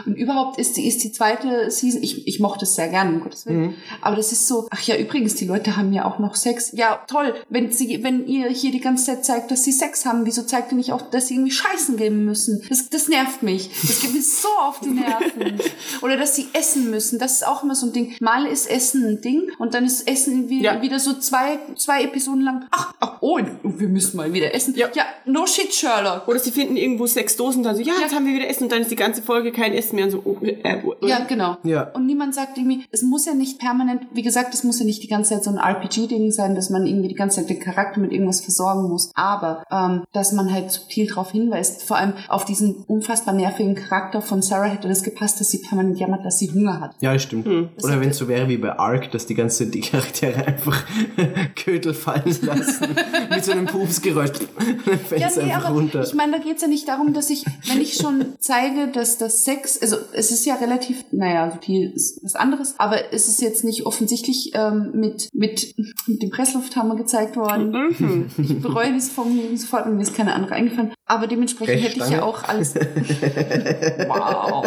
Und 0.06 0.16
überhaupt 0.16 0.60
ist 0.60 0.78
die, 0.78 0.88
ist 0.88 1.04
die 1.04 1.12
zweite 1.12 1.70
Season, 1.72 2.02
ich, 2.02 2.28
ich 2.28 2.40
mochte 2.40 2.66
es 2.66 2.76
sehr 2.76 2.88
gerne, 2.90 3.12
um 3.12 3.22
Gottes 3.22 3.46
Willen. 3.46 3.62
Mhm. 3.62 3.74
Aber 4.02 4.16
das 4.16 4.32
ist 4.32 4.48
so, 4.48 4.68
ach 4.70 4.82
ja, 4.84 4.96
übrigens, 4.98 5.36
die 5.36 5.46
Leute 5.46 5.78
haben 5.78 5.94
ja 5.94 6.06
auch 6.06 6.20
noch 6.20 6.36
Sex. 6.36 6.72
Ja, 6.74 7.04
toll. 7.08 7.34
Wenn 7.50 7.72
sie, 7.72 8.04
wenn 8.04 8.26
ihr 8.28 8.50
hier 8.50 8.72
die 8.72 8.80
ganze 8.80 9.06
Zeit 9.06 9.26
zeigt, 9.26 9.52
dass 9.52 9.64
sie 9.64 9.72
Sex 9.72 10.06
haben, 10.06 10.26
wieso 10.26 10.44
zeigt 10.44 10.72
ihr 10.72 10.78
nicht 10.78 10.92
auch, 10.94 11.02
dass 11.02 11.28
sie 11.28 11.36
irgendwie 11.36 11.52
Scheißen 11.52 11.98
geben 11.98 12.26
müssen? 12.26 12.62
Das, 12.70 12.90
das 12.90 13.08
nervt 13.08 13.44
mich. 13.44 13.70
Das 13.82 14.02
geht 14.02 14.14
mir 14.14 14.22
so 14.22 14.48
auf 14.62 14.80
die 14.80 14.90
Nerven. 14.90 15.60
Oder 16.02 16.18
dass 16.18 16.36
sie 16.36 16.48
essen 16.54 16.90
müssen. 16.90 17.20
Das 17.20 17.34
ist 17.34 17.48
auch 17.48 17.64
immer 17.64 17.76
so 17.76 17.88
ein 17.88 17.94
Ding. 17.94 18.16
Mal 18.20 18.46
ist 18.46 18.70
Essen 18.70 19.06
ein 19.06 19.22
Ding 19.22 19.50
und 19.58 19.74
dann 19.74 19.86
ist 19.86 20.08
Essen 20.08 20.50
wie, 20.50 20.64
Ja. 20.64 20.82
wieder 20.82 21.00
so 21.00 21.14
zwei, 21.20 21.60
zwei 21.76 22.04
Episoden 22.04 22.42
lang. 22.42 22.66
Ach, 22.72 22.94
ach, 23.00 23.18
oh, 23.22 23.40
wir 23.64 23.88
müssen 23.88 24.18
mal 24.18 24.34
wieder 24.34 24.54
essen. 24.54 24.76
Ja. 24.76 24.88
ja 24.94 25.04
no 25.26 25.46
shit, 25.46 25.74
Sherlock. 25.74 26.28
Oder 26.28 26.40
sie 26.40 26.52
finden 26.52 26.76
irgendwo 26.78 27.06
sechs 27.08 27.36
Dosen, 27.36 27.64
dann 27.64 27.76
so, 27.76 27.82
ja, 27.82 27.94
jetzt 28.02 28.14
haben 28.14 28.26
wir 28.26 28.34
wieder 28.34 28.48
Essen 28.48 28.59
und 28.62 28.72
dann 28.72 28.82
ist 28.82 28.92
die 28.92 28.96
ganze 28.96 29.22
Folge 29.22 29.52
kein 29.52 29.74
Essen 29.74 29.96
mehr 29.96 30.06
und 30.06 30.12
so, 30.12 30.22
oh, 30.26 30.38
äh, 30.44 30.78
wo- 30.84 30.96
Ja, 31.06 31.20
genau. 31.26 31.58
Ja. 31.64 31.84
Und 31.94 32.06
niemand 32.06 32.36
sagt 32.36 32.58
irgendwie, 32.58 32.84
es 32.92 33.02
muss 33.02 33.26
ja 33.26 33.34
nicht 33.34 33.60
permanent, 33.60 34.04
wie 34.14 34.22
gesagt, 34.22 34.54
es 34.54 34.64
muss 34.64 34.80
ja 34.80 34.86
nicht 34.86 35.02
die 35.04 35.08
ganze 35.08 35.34
Zeit 35.36 35.44
so 35.44 35.52
ein 35.52 35.58
RPG-Ding 35.58 36.32
sein, 36.32 36.56
dass 36.56 36.70
man 36.70 36.86
irgendwie 36.86 37.08
die 37.10 37.16
ganze 37.16 37.38
Zeit 37.42 37.50
den 37.50 37.60
Charakter 37.60 38.00
mit 38.00 38.12
irgendwas 38.12 38.42
versorgen 38.42 38.90
muss. 38.90 39.12
Aber 39.16 39.64
ähm, 39.72 40.04
dass 40.14 40.32
man 40.34 40.52
halt 40.52 40.72
subtil 40.72 41.08
darauf 41.08 41.32
hinweist, 41.32 41.84
vor 41.84 41.98
allem 41.98 42.14
auf 42.28 42.46
diesen 42.46 42.76
unfassbar 42.88 43.34
nervigen 43.34 43.76
Charakter 43.76 44.22
von 44.22 44.42
Sarah 44.42 44.66
hätte 44.68 44.88
das 44.88 45.04
gepasst, 45.04 45.40
dass 45.40 45.50
sie 45.50 45.60
permanent 45.60 46.00
jammert, 46.00 46.26
dass 46.26 46.40
sie 46.40 46.52
Hunger 46.52 46.80
hat. 46.80 46.96
Ja, 47.02 47.18
stimmt. 47.20 47.46
Hm. 47.48 47.70
Oder 47.84 48.00
wenn 48.02 48.10
es 48.10 48.18
so 48.18 48.28
wäre 48.28 48.48
wie 48.50 48.58
bei 48.58 48.78
Ark, 48.78 49.12
dass 49.12 49.26
die 49.26 49.36
ganze 49.36 49.68
die 49.68 49.82
Charaktere 49.82 50.46
einfach 50.48 50.84
Kötel 51.56 51.94
fallen 51.94 52.36
lassen 52.42 52.88
mit 53.30 53.44
so 53.46 53.52
einem 53.52 53.66
Pupsgeräusch. 53.66 54.30
Dann 54.86 55.00
fällt 55.00 55.24
es 55.24 55.38
einfach 55.38 55.72
runter. 55.72 56.04
ich 56.04 56.14
meine, 56.14 56.34
da 56.34 56.38
geht's 56.40 56.62
ja 56.62 56.68
nicht 56.68 56.88
darum, 56.88 57.14
dass 57.14 57.30
ich, 57.30 57.46
wenn 57.68 57.82
ich 57.82 57.96
schon 57.96 58.34
zeige, 58.50 58.88
dass 58.88 59.20
das 59.20 59.46
Sex, 59.46 59.80
also 59.80 59.98
es 60.12 60.32
ist 60.32 60.44
ja 60.44 60.56
relativ, 60.56 61.06
naja, 61.12 61.52
subtil 61.52 61.92
ist 61.94 62.24
was 62.24 62.34
anderes, 62.36 62.74
aber 62.80 63.14
es 63.14 63.28
ist 63.28 63.42
jetzt 63.44 63.64
nicht 63.64 63.86
offensichtlich 63.86 64.54
ähm, 64.56 64.90
mit, 64.96 65.30
mit, 65.34 65.76
mit 66.08 66.24
dem 66.24 66.32
Presslufthammer 66.32 66.96
gezeigt 66.96 67.38
worden. 67.38 67.72
Mhm. 67.72 68.30
Ich 68.50 68.62
bereue 68.62 68.92
diese 68.94 69.12
Formulierung 69.12 69.56
sofort 69.58 69.86
und 69.86 69.98
mir 69.98 70.02
ist 70.02 70.16
keine 70.16 70.34
andere 70.34 70.56
eingefallen. 70.56 70.94
Aber 71.06 71.28
dementsprechend 71.28 71.84
hätte 71.84 72.00
ich 72.00 72.10
ja 72.10 72.24
auch 72.24 72.44
alles. 72.44 72.74
wow. 74.08 74.66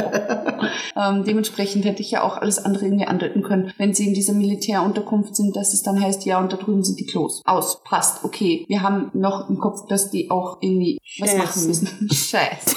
ähm, 0.96 1.24
dementsprechend 1.24 1.84
hätte 1.84 2.02
ich 2.02 2.10
ja 2.10 2.22
auch 2.22 2.36
alles 2.36 2.58
andere 2.64 2.84
irgendwie 2.84 3.06
andeuten 3.06 3.42
können, 3.42 3.72
wenn 3.78 3.94
sie 3.94 4.06
in 4.06 4.14
dieser 4.14 4.34
Militärunterkunft 4.34 5.34
sind, 5.34 5.56
dass 5.56 5.72
es 5.74 5.82
dann 5.82 6.00
heißt, 6.00 6.24
ja, 6.26 6.38
und 6.40 6.52
da 6.52 6.56
drüben 6.56 6.84
sind 6.84 7.00
die 7.00 7.06
Klos. 7.06 7.42
Aus, 7.44 7.82
passt, 7.82 8.24
okay. 8.24 8.64
Wir 8.68 8.82
haben 8.82 9.10
noch 9.14 9.48
im 9.50 9.58
Kopf, 9.58 9.86
dass 9.88 10.10
die 10.10 10.30
auch 10.30 10.58
irgendwie 10.60 10.98
was 11.18 11.36
machen 11.36 11.48
Scheiße. 11.52 11.68
müssen. 11.68 12.08
Scheiße. 12.12 12.76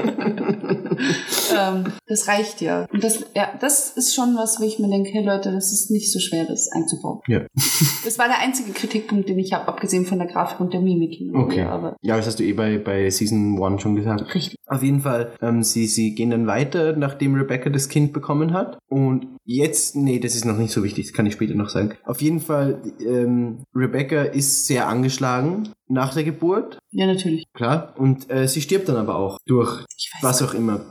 ähm, 1.56 1.84
das 2.06 2.28
reicht 2.28 2.60
ja. 2.60 2.86
Und 2.92 3.04
das, 3.04 3.24
ja, 3.34 3.50
das 3.60 3.96
ist 3.96 4.14
schon 4.14 4.36
was, 4.36 4.60
wo 4.60 4.64
ich 4.64 4.78
mir 4.78 4.88
denke, 4.88 5.10
hey 5.10 5.24
Leute, 5.24 5.52
das 5.52 5.72
ist 5.72 5.90
nicht 5.90 6.12
so 6.12 6.18
schwer, 6.18 6.44
das 6.44 6.70
einzubauen. 6.72 7.20
Ja. 7.26 7.42
Das 8.02 8.18
war 8.18 8.26
der 8.26 8.38
einzige 8.38 8.72
Kritikpunkt, 8.72 9.28
den 9.28 9.38
ich 9.38 9.52
habe, 9.52 9.68
abgesehen 9.68 10.06
von 10.06 10.18
der 10.18 10.26
Grafik 10.26 10.58
und 10.58 10.72
der 10.72 10.80
Mimik. 10.80 11.20
Okay. 11.34 11.62
Aber 11.62 11.96
Ja, 12.02 12.16
das 12.16 12.26
hast 12.26 12.38
du 12.38 12.44
eh 12.44 12.52
bei, 12.52 12.78
bei 12.78 13.10
Season 13.10 13.62
1 13.62 13.82
schon 13.82 13.94
gesagt. 13.94 14.34
richtig. 14.34 14.56
Auf 14.66 14.82
jeden 14.82 15.00
Fall, 15.00 15.32
ähm, 15.42 15.62
sie, 15.62 15.86
sie 15.86 16.14
gehen 16.14 16.30
dann 16.30 16.46
weiter, 16.46 16.96
nachdem 16.96 17.34
Rebecca 17.34 17.68
das 17.68 17.88
Kind 17.88 18.12
bekommen 18.12 18.52
hat. 18.52 18.78
Und 18.88 19.26
jetzt, 19.50 19.96
nee, 19.96 20.18
das 20.20 20.34
ist 20.36 20.44
noch 20.44 20.56
nicht 20.56 20.72
so 20.72 20.84
wichtig, 20.84 21.06
das 21.06 21.12
kann 21.12 21.26
ich 21.26 21.32
später 21.34 21.54
noch 21.54 21.68
sagen. 21.68 21.94
Auf 22.04 22.22
jeden 22.22 22.40
Fall, 22.40 22.80
ähm, 23.04 23.64
Rebecca 23.74 24.22
ist 24.22 24.66
sehr 24.66 24.88
angeschlagen 24.88 25.68
nach 25.92 26.14
der 26.14 26.22
Geburt, 26.22 26.78
Ja, 26.92 27.06
natürlich. 27.06 27.46
klar. 27.52 27.94
Und 27.98 28.30
äh, 28.30 28.46
sie 28.46 28.60
stirbt 28.60 28.88
dann 28.88 28.94
aber 28.96 29.16
auch 29.16 29.38
durch 29.44 29.84
was 30.22 30.40
auch 30.40 30.54
immer. 30.54 30.82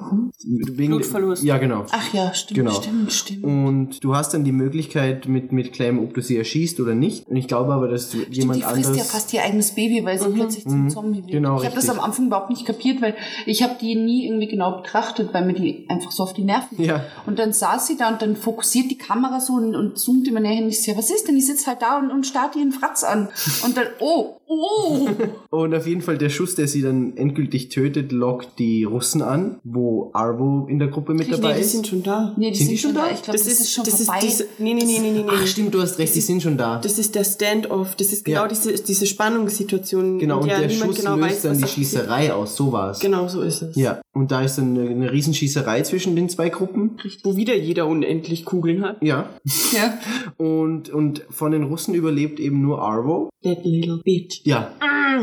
Wegen 0.44 0.92
Blutverlust. 0.92 1.42
Ja, 1.42 1.58
genau. 1.58 1.86
Ach 1.92 2.14
ja, 2.14 2.34
stimmt, 2.34 2.58
Genau. 2.58 2.72
stimmt, 2.72 3.14
stimmt. 3.14 3.44
Und 3.46 4.04
du 4.04 4.14
hast 4.16 4.34
dann 4.34 4.44
die 4.44 4.52
Möglichkeit 4.52 5.30
mit, 5.30 5.54
mit 5.54 5.72
Clem, 5.72 6.00
ob 6.00 6.14
du 6.16 6.22
sie 6.22 6.36
erschießt 6.36 6.82
oder 6.82 6.96
nicht. 6.96 7.28
Und 7.30 7.38
ich 7.38 7.48
glaube 7.48 7.74
aber, 7.74 7.88
dass 7.88 8.10
du 8.10 8.18
jemand 8.30 8.58
die 8.60 8.64
frisst 8.64 8.76
anderes. 8.88 8.98
ja 8.98 9.04
fast 9.06 9.34
ihr 9.34 9.42
eigenes 9.42 9.72
Baby, 9.74 10.04
weil 10.04 10.20
sie 10.20 10.28
plötzlich 10.30 10.66
zum 10.68 10.90
Zombie 10.90 11.20
wird. 11.20 11.32
Genau, 11.32 11.60
ich 11.60 11.66
habe 11.66 11.76
das 11.76 11.90
am 11.90 12.02
Anfang 12.02 12.28
überhaupt 12.28 12.50
nicht 12.50 12.66
kapiert, 12.66 13.02
weil 13.02 13.16
ich 13.46 13.64
habe 13.64 13.76
die 13.80 13.96
nie 13.96 14.26
irgendwie 14.26 14.48
genau 14.48 14.82
betrachtet, 14.82 15.34
weil 15.34 15.46
mir 15.46 15.54
die 15.54 15.86
einfach 15.90 16.12
so 16.12 16.24
auf 16.24 16.34
die 16.34 16.44
Nerven 16.44 16.76
geht. 16.76 16.88
Ja. 16.88 17.06
Und 17.26 17.40
dann 17.40 17.54
saß 17.54 17.88
sie 17.88 17.96
da 17.96 18.10
und 18.10 18.22
dann 18.22 18.36
fokussiert 18.50 18.90
die 18.90 18.98
Kamera 18.98 19.40
so 19.40 19.54
und, 19.54 19.76
und 19.76 19.98
zoomt 19.98 20.28
immer 20.28 20.40
näher 20.40 20.56
hin. 20.56 20.68
Ich 20.70 20.86
ja, 20.88 20.98
was 20.98 21.10
ist 21.12 21.28
denn? 21.28 21.38
Ich 21.38 21.46
sitze 21.46 21.68
halt 21.68 21.82
da 21.82 22.00
und, 22.00 22.10
und 22.12 22.26
starrt 22.26 22.56
ihren 22.56 22.72
Fratz 22.72 23.04
an. 23.04 23.30
Und 23.64 23.78
dann, 23.78 23.86
oh, 24.00 24.38
oh. 24.48 25.08
Und 25.52 25.76
auf 25.76 25.86
jeden 25.86 26.02
Fall 26.02 26.18
der 26.18 26.30
Schuss, 26.30 26.56
der 26.56 26.68
sie 26.68 26.82
dann 26.82 27.16
endgültig 27.18 27.70
tötet, 27.70 28.12
lockt 28.12 28.58
die 28.60 28.84
Russen 28.84 29.22
an, 29.22 29.60
wo 29.64 30.10
Arvo 30.14 30.66
in 30.68 30.80
der 30.80 30.88
Gruppe 30.88 31.14
mit 31.14 31.32
dabei 31.32 31.50
Nee, 31.50 31.56
die 31.56 31.62
ist. 31.62 31.72
sind 31.74 31.88
schon 31.88 32.04
da. 32.04 32.34
nee, 32.38 32.50
die 32.52 32.58
Sind 32.58 32.68
sind, 32.68 32.76
die 32.76 32.78
schon 32.80 32.94
da. 32.96 33.06
da? 33.08 33.12
Ich 33.14 33.22
glaube, 33.22 33.38
das, 33.38 33.48
ist, 33.48 33.72
schon 33.72 33.84
das 33.86 34.04
vorbei. 34.04 34.20
Ist 34.20 34.40
diese, 34.40 34.46
nee, 34.58 34.74
nee, 34.74 34.84
nee, 34.84 35.00
nee, 35.00 35.12
nee, 35.12 35.24
nee. 35.24 35.30
Ach 35.32 35.46
stimmt, 35.48 35.74
du 35.74 35.82
hast 35.82 36.00
recht, 36.00 36.16
die 36.16 36.22
sind 36.22 36.42
schon 36.42 36.58
da. 36.58 36.80
Das 36.80 36.98
ist 36.98 37.14
der 37.16 37.24
Standoff. 37.24 37.96
Das 37.96 38.12
ist 38.12 38.26
genau 38.26 38.42
Ja. 38.44 38.48
diese, 38.48 38.74
diese 38.74 39.06
Spannungssituation. 39.06 40.20
Genau, 40.20 40.42
und 40.42 40.48
der 40.50 40.62
der 40.62 40.70
Schuss 40.70 40.98
genau 40.98 41.16
löst 41.16 41.30
weiß, 41.30 41.42
dann 41.44 41.58
die. 41.58 41.68
Schießerei 41.68 42.34
aus. 42.34 42.56
So 42.56 42.72
war 42.72 42.92
es. 42.92 43.00
Genau, 43.00 43.28
so 43.28 43.42
ist 43.42 43.62
es. 43.62 43.76
Ja, 43.76 44.02
und 44.14 44.32
da 44.32 44.42
ist 44.42 44.58
dann 44.58 44.78
eine, 44.78 44.90
eine 44.90 45.12
Riesenschießerei 45.12 45.82
zwischen 45.84 46.16
den 46.16 46.30
zwei 46.30 46.50
Gruppen. 46.50 46.98
Wo 47.24 47.36
wieder 47.36 47.56
jeder 47.56 47.88
unendlich 47.88 48.29
Kugeln 48.46 48.84
hat. 48.84 48.98
Ja. 49.02 49.30
ja. 49.72 49.98
Und, 50.38 50.90
und 50.90 51.26
von 51.30 51.52
den 51.52 51.64
Russen 51.64 51.94
überlebt 51.94 52.40
eben 52.40 52.62
nur 52.62 52.82
Arvo. 52.82 53.30
That 53.44 53.64
little 53.64 54.02
bitch. 54.04 54.42
Ja. 54.44 54.72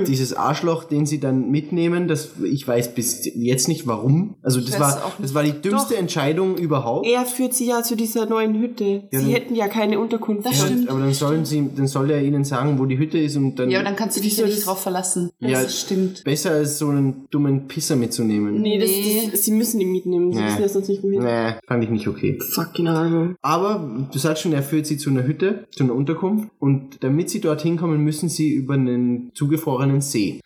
Dieses 0.07 0.35
Arschloch, 0.35 0.85
den 0.85 1.07
sie 1.07 1.21
dann 1.21 1.51
mitnehmen, 1.51 2.09
das 2.09 2.31
ich 2.43 2.67
weiß 2.67 2.95
bis 2.95 3.25
jetzt 3.35 3.69
nicht 3.69 3.87
warum. 3.87 4.35
Also 4.43 4.61
das 4.61 4.81
war 4.81 5.13
das 5.19 5.33
war 5.35 5.43
die 5.43 5.53
dümmste 5.53 5.95
Doch. 5.95 6.01
Entscheidung 6.01 6.57
überhaupt. 6.57 7.07
Er 7.07 7.25
führt 7.25 7.55
sie 7.55 7.67
ja 7.67 7.83
zu 7.83 7.95
dieser 7.97 8.27
neuen 8.27 8.59
Hütte. 8.61 9.05
Ja, 9.13 9.21
sie 9.21 9.33
hätten 9.33 9.55
ja 9.55 9.69
keine 9.69 9.99
Unterkunft. 10.01 10.45
Das 10.47 10.55
gehabt. 10.55 10.71
stimmt. 10.71 10.91
Aber 10.91 11.01
dann 11.01 11.13
sollen 11.15 11.45
sie, 11.45 11.71
dann 11.75 11.87
soll 11.87 12.11
er 12.11 12.23
ihnen 12.23 12.45
sagen, 12.45 12.79
wo 12.79 12.85
die 12.87 12.99
Hütte 12.99 13.19
ist 13.19 13.37
und 13.37 13.57
dann, 13.59 13.71
Ja, 13.71 13.79
aber 13.79 13.89
dann 13.89 13.97
kannst 13.97 14.17
du 14.17 14.21
dich 14.23 14.37
ja 14.37 14.47
nicht 14.47 14.67
drauf 14.67 14.81
verlassen. 14.83 15.31
Ja. 15.39 15.63
Das 15.63 15.81
stimmt. 15.81 16.25
besser 16.25 16.51
als 16.51 16.79
so 16.79 16.89
einen 16.89 17.27
dummen 17.31 17.69
Pisser 17.69 17.97
mitzunehmen. 17.97 18.61
Nee, 18.61 18.79
das, 18.79 18.91
das, 19.33 19.45
sie 19.45 19.53
müssen 19.53 19.81
ihn 19.81 19.93
mitnehmen. 19.93 20.33
Sie 20.33 20.39
Nee. 20.41 20.47
wissen 20.47 20.63
ja 20.63 20.69
sonst 20.69 20.89
nicht, 20.89 21.03
wohin. 21.05 21.23
Nee, 21.23 21.53
fand 21.67 21.85
ich 21.85 21.91
nicht 21.91 22.09
okay. 22.09 22.39
Fucking 22.55 22.89
Argo. 22.97 23.35
Aber 23.43 24.07
du 24.11 24.19
sagst 24.19 24.43
schon, 24.43 24.53
er 24.53 24.63
führt 24.63 24.87
sie 24.87 24.97
zu 24.99 25.11
einer 25.11 25.25
Hütte, 25.25 25.67
zu 25.71 25.85
einer 25.85 25.95
Unterkunft. 25.95 26.49
Und 26.59 27.03
damit 27.03 27.31
sie 27.31 27.41
dorthin 27.41 27.77
kommen, 27.77 28.03
müssen 28.03 28.29
sie 28.29 28.51
über 28.51 28.75
einen 28.75 29.31
zugefrorenen 29.35 30.01
See. 30.01 30.41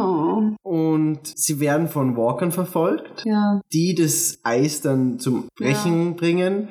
Oh, 0.00 0.42
Und 0.62 1.20
sie 1.22 1.60
werden 1.60 1.88
von 1.88 2.16
Walkern 2.16 2.52
verfolgt, 2.52 3.24
ja. 3.24 3.60
die 3.72 3.94
das 3.94 4.40
Eis 4.42 4.80
dann 4.80 5.18
zum 5.18 5.48
Brechen 5.56 6.16
bringen, 6.16 6.68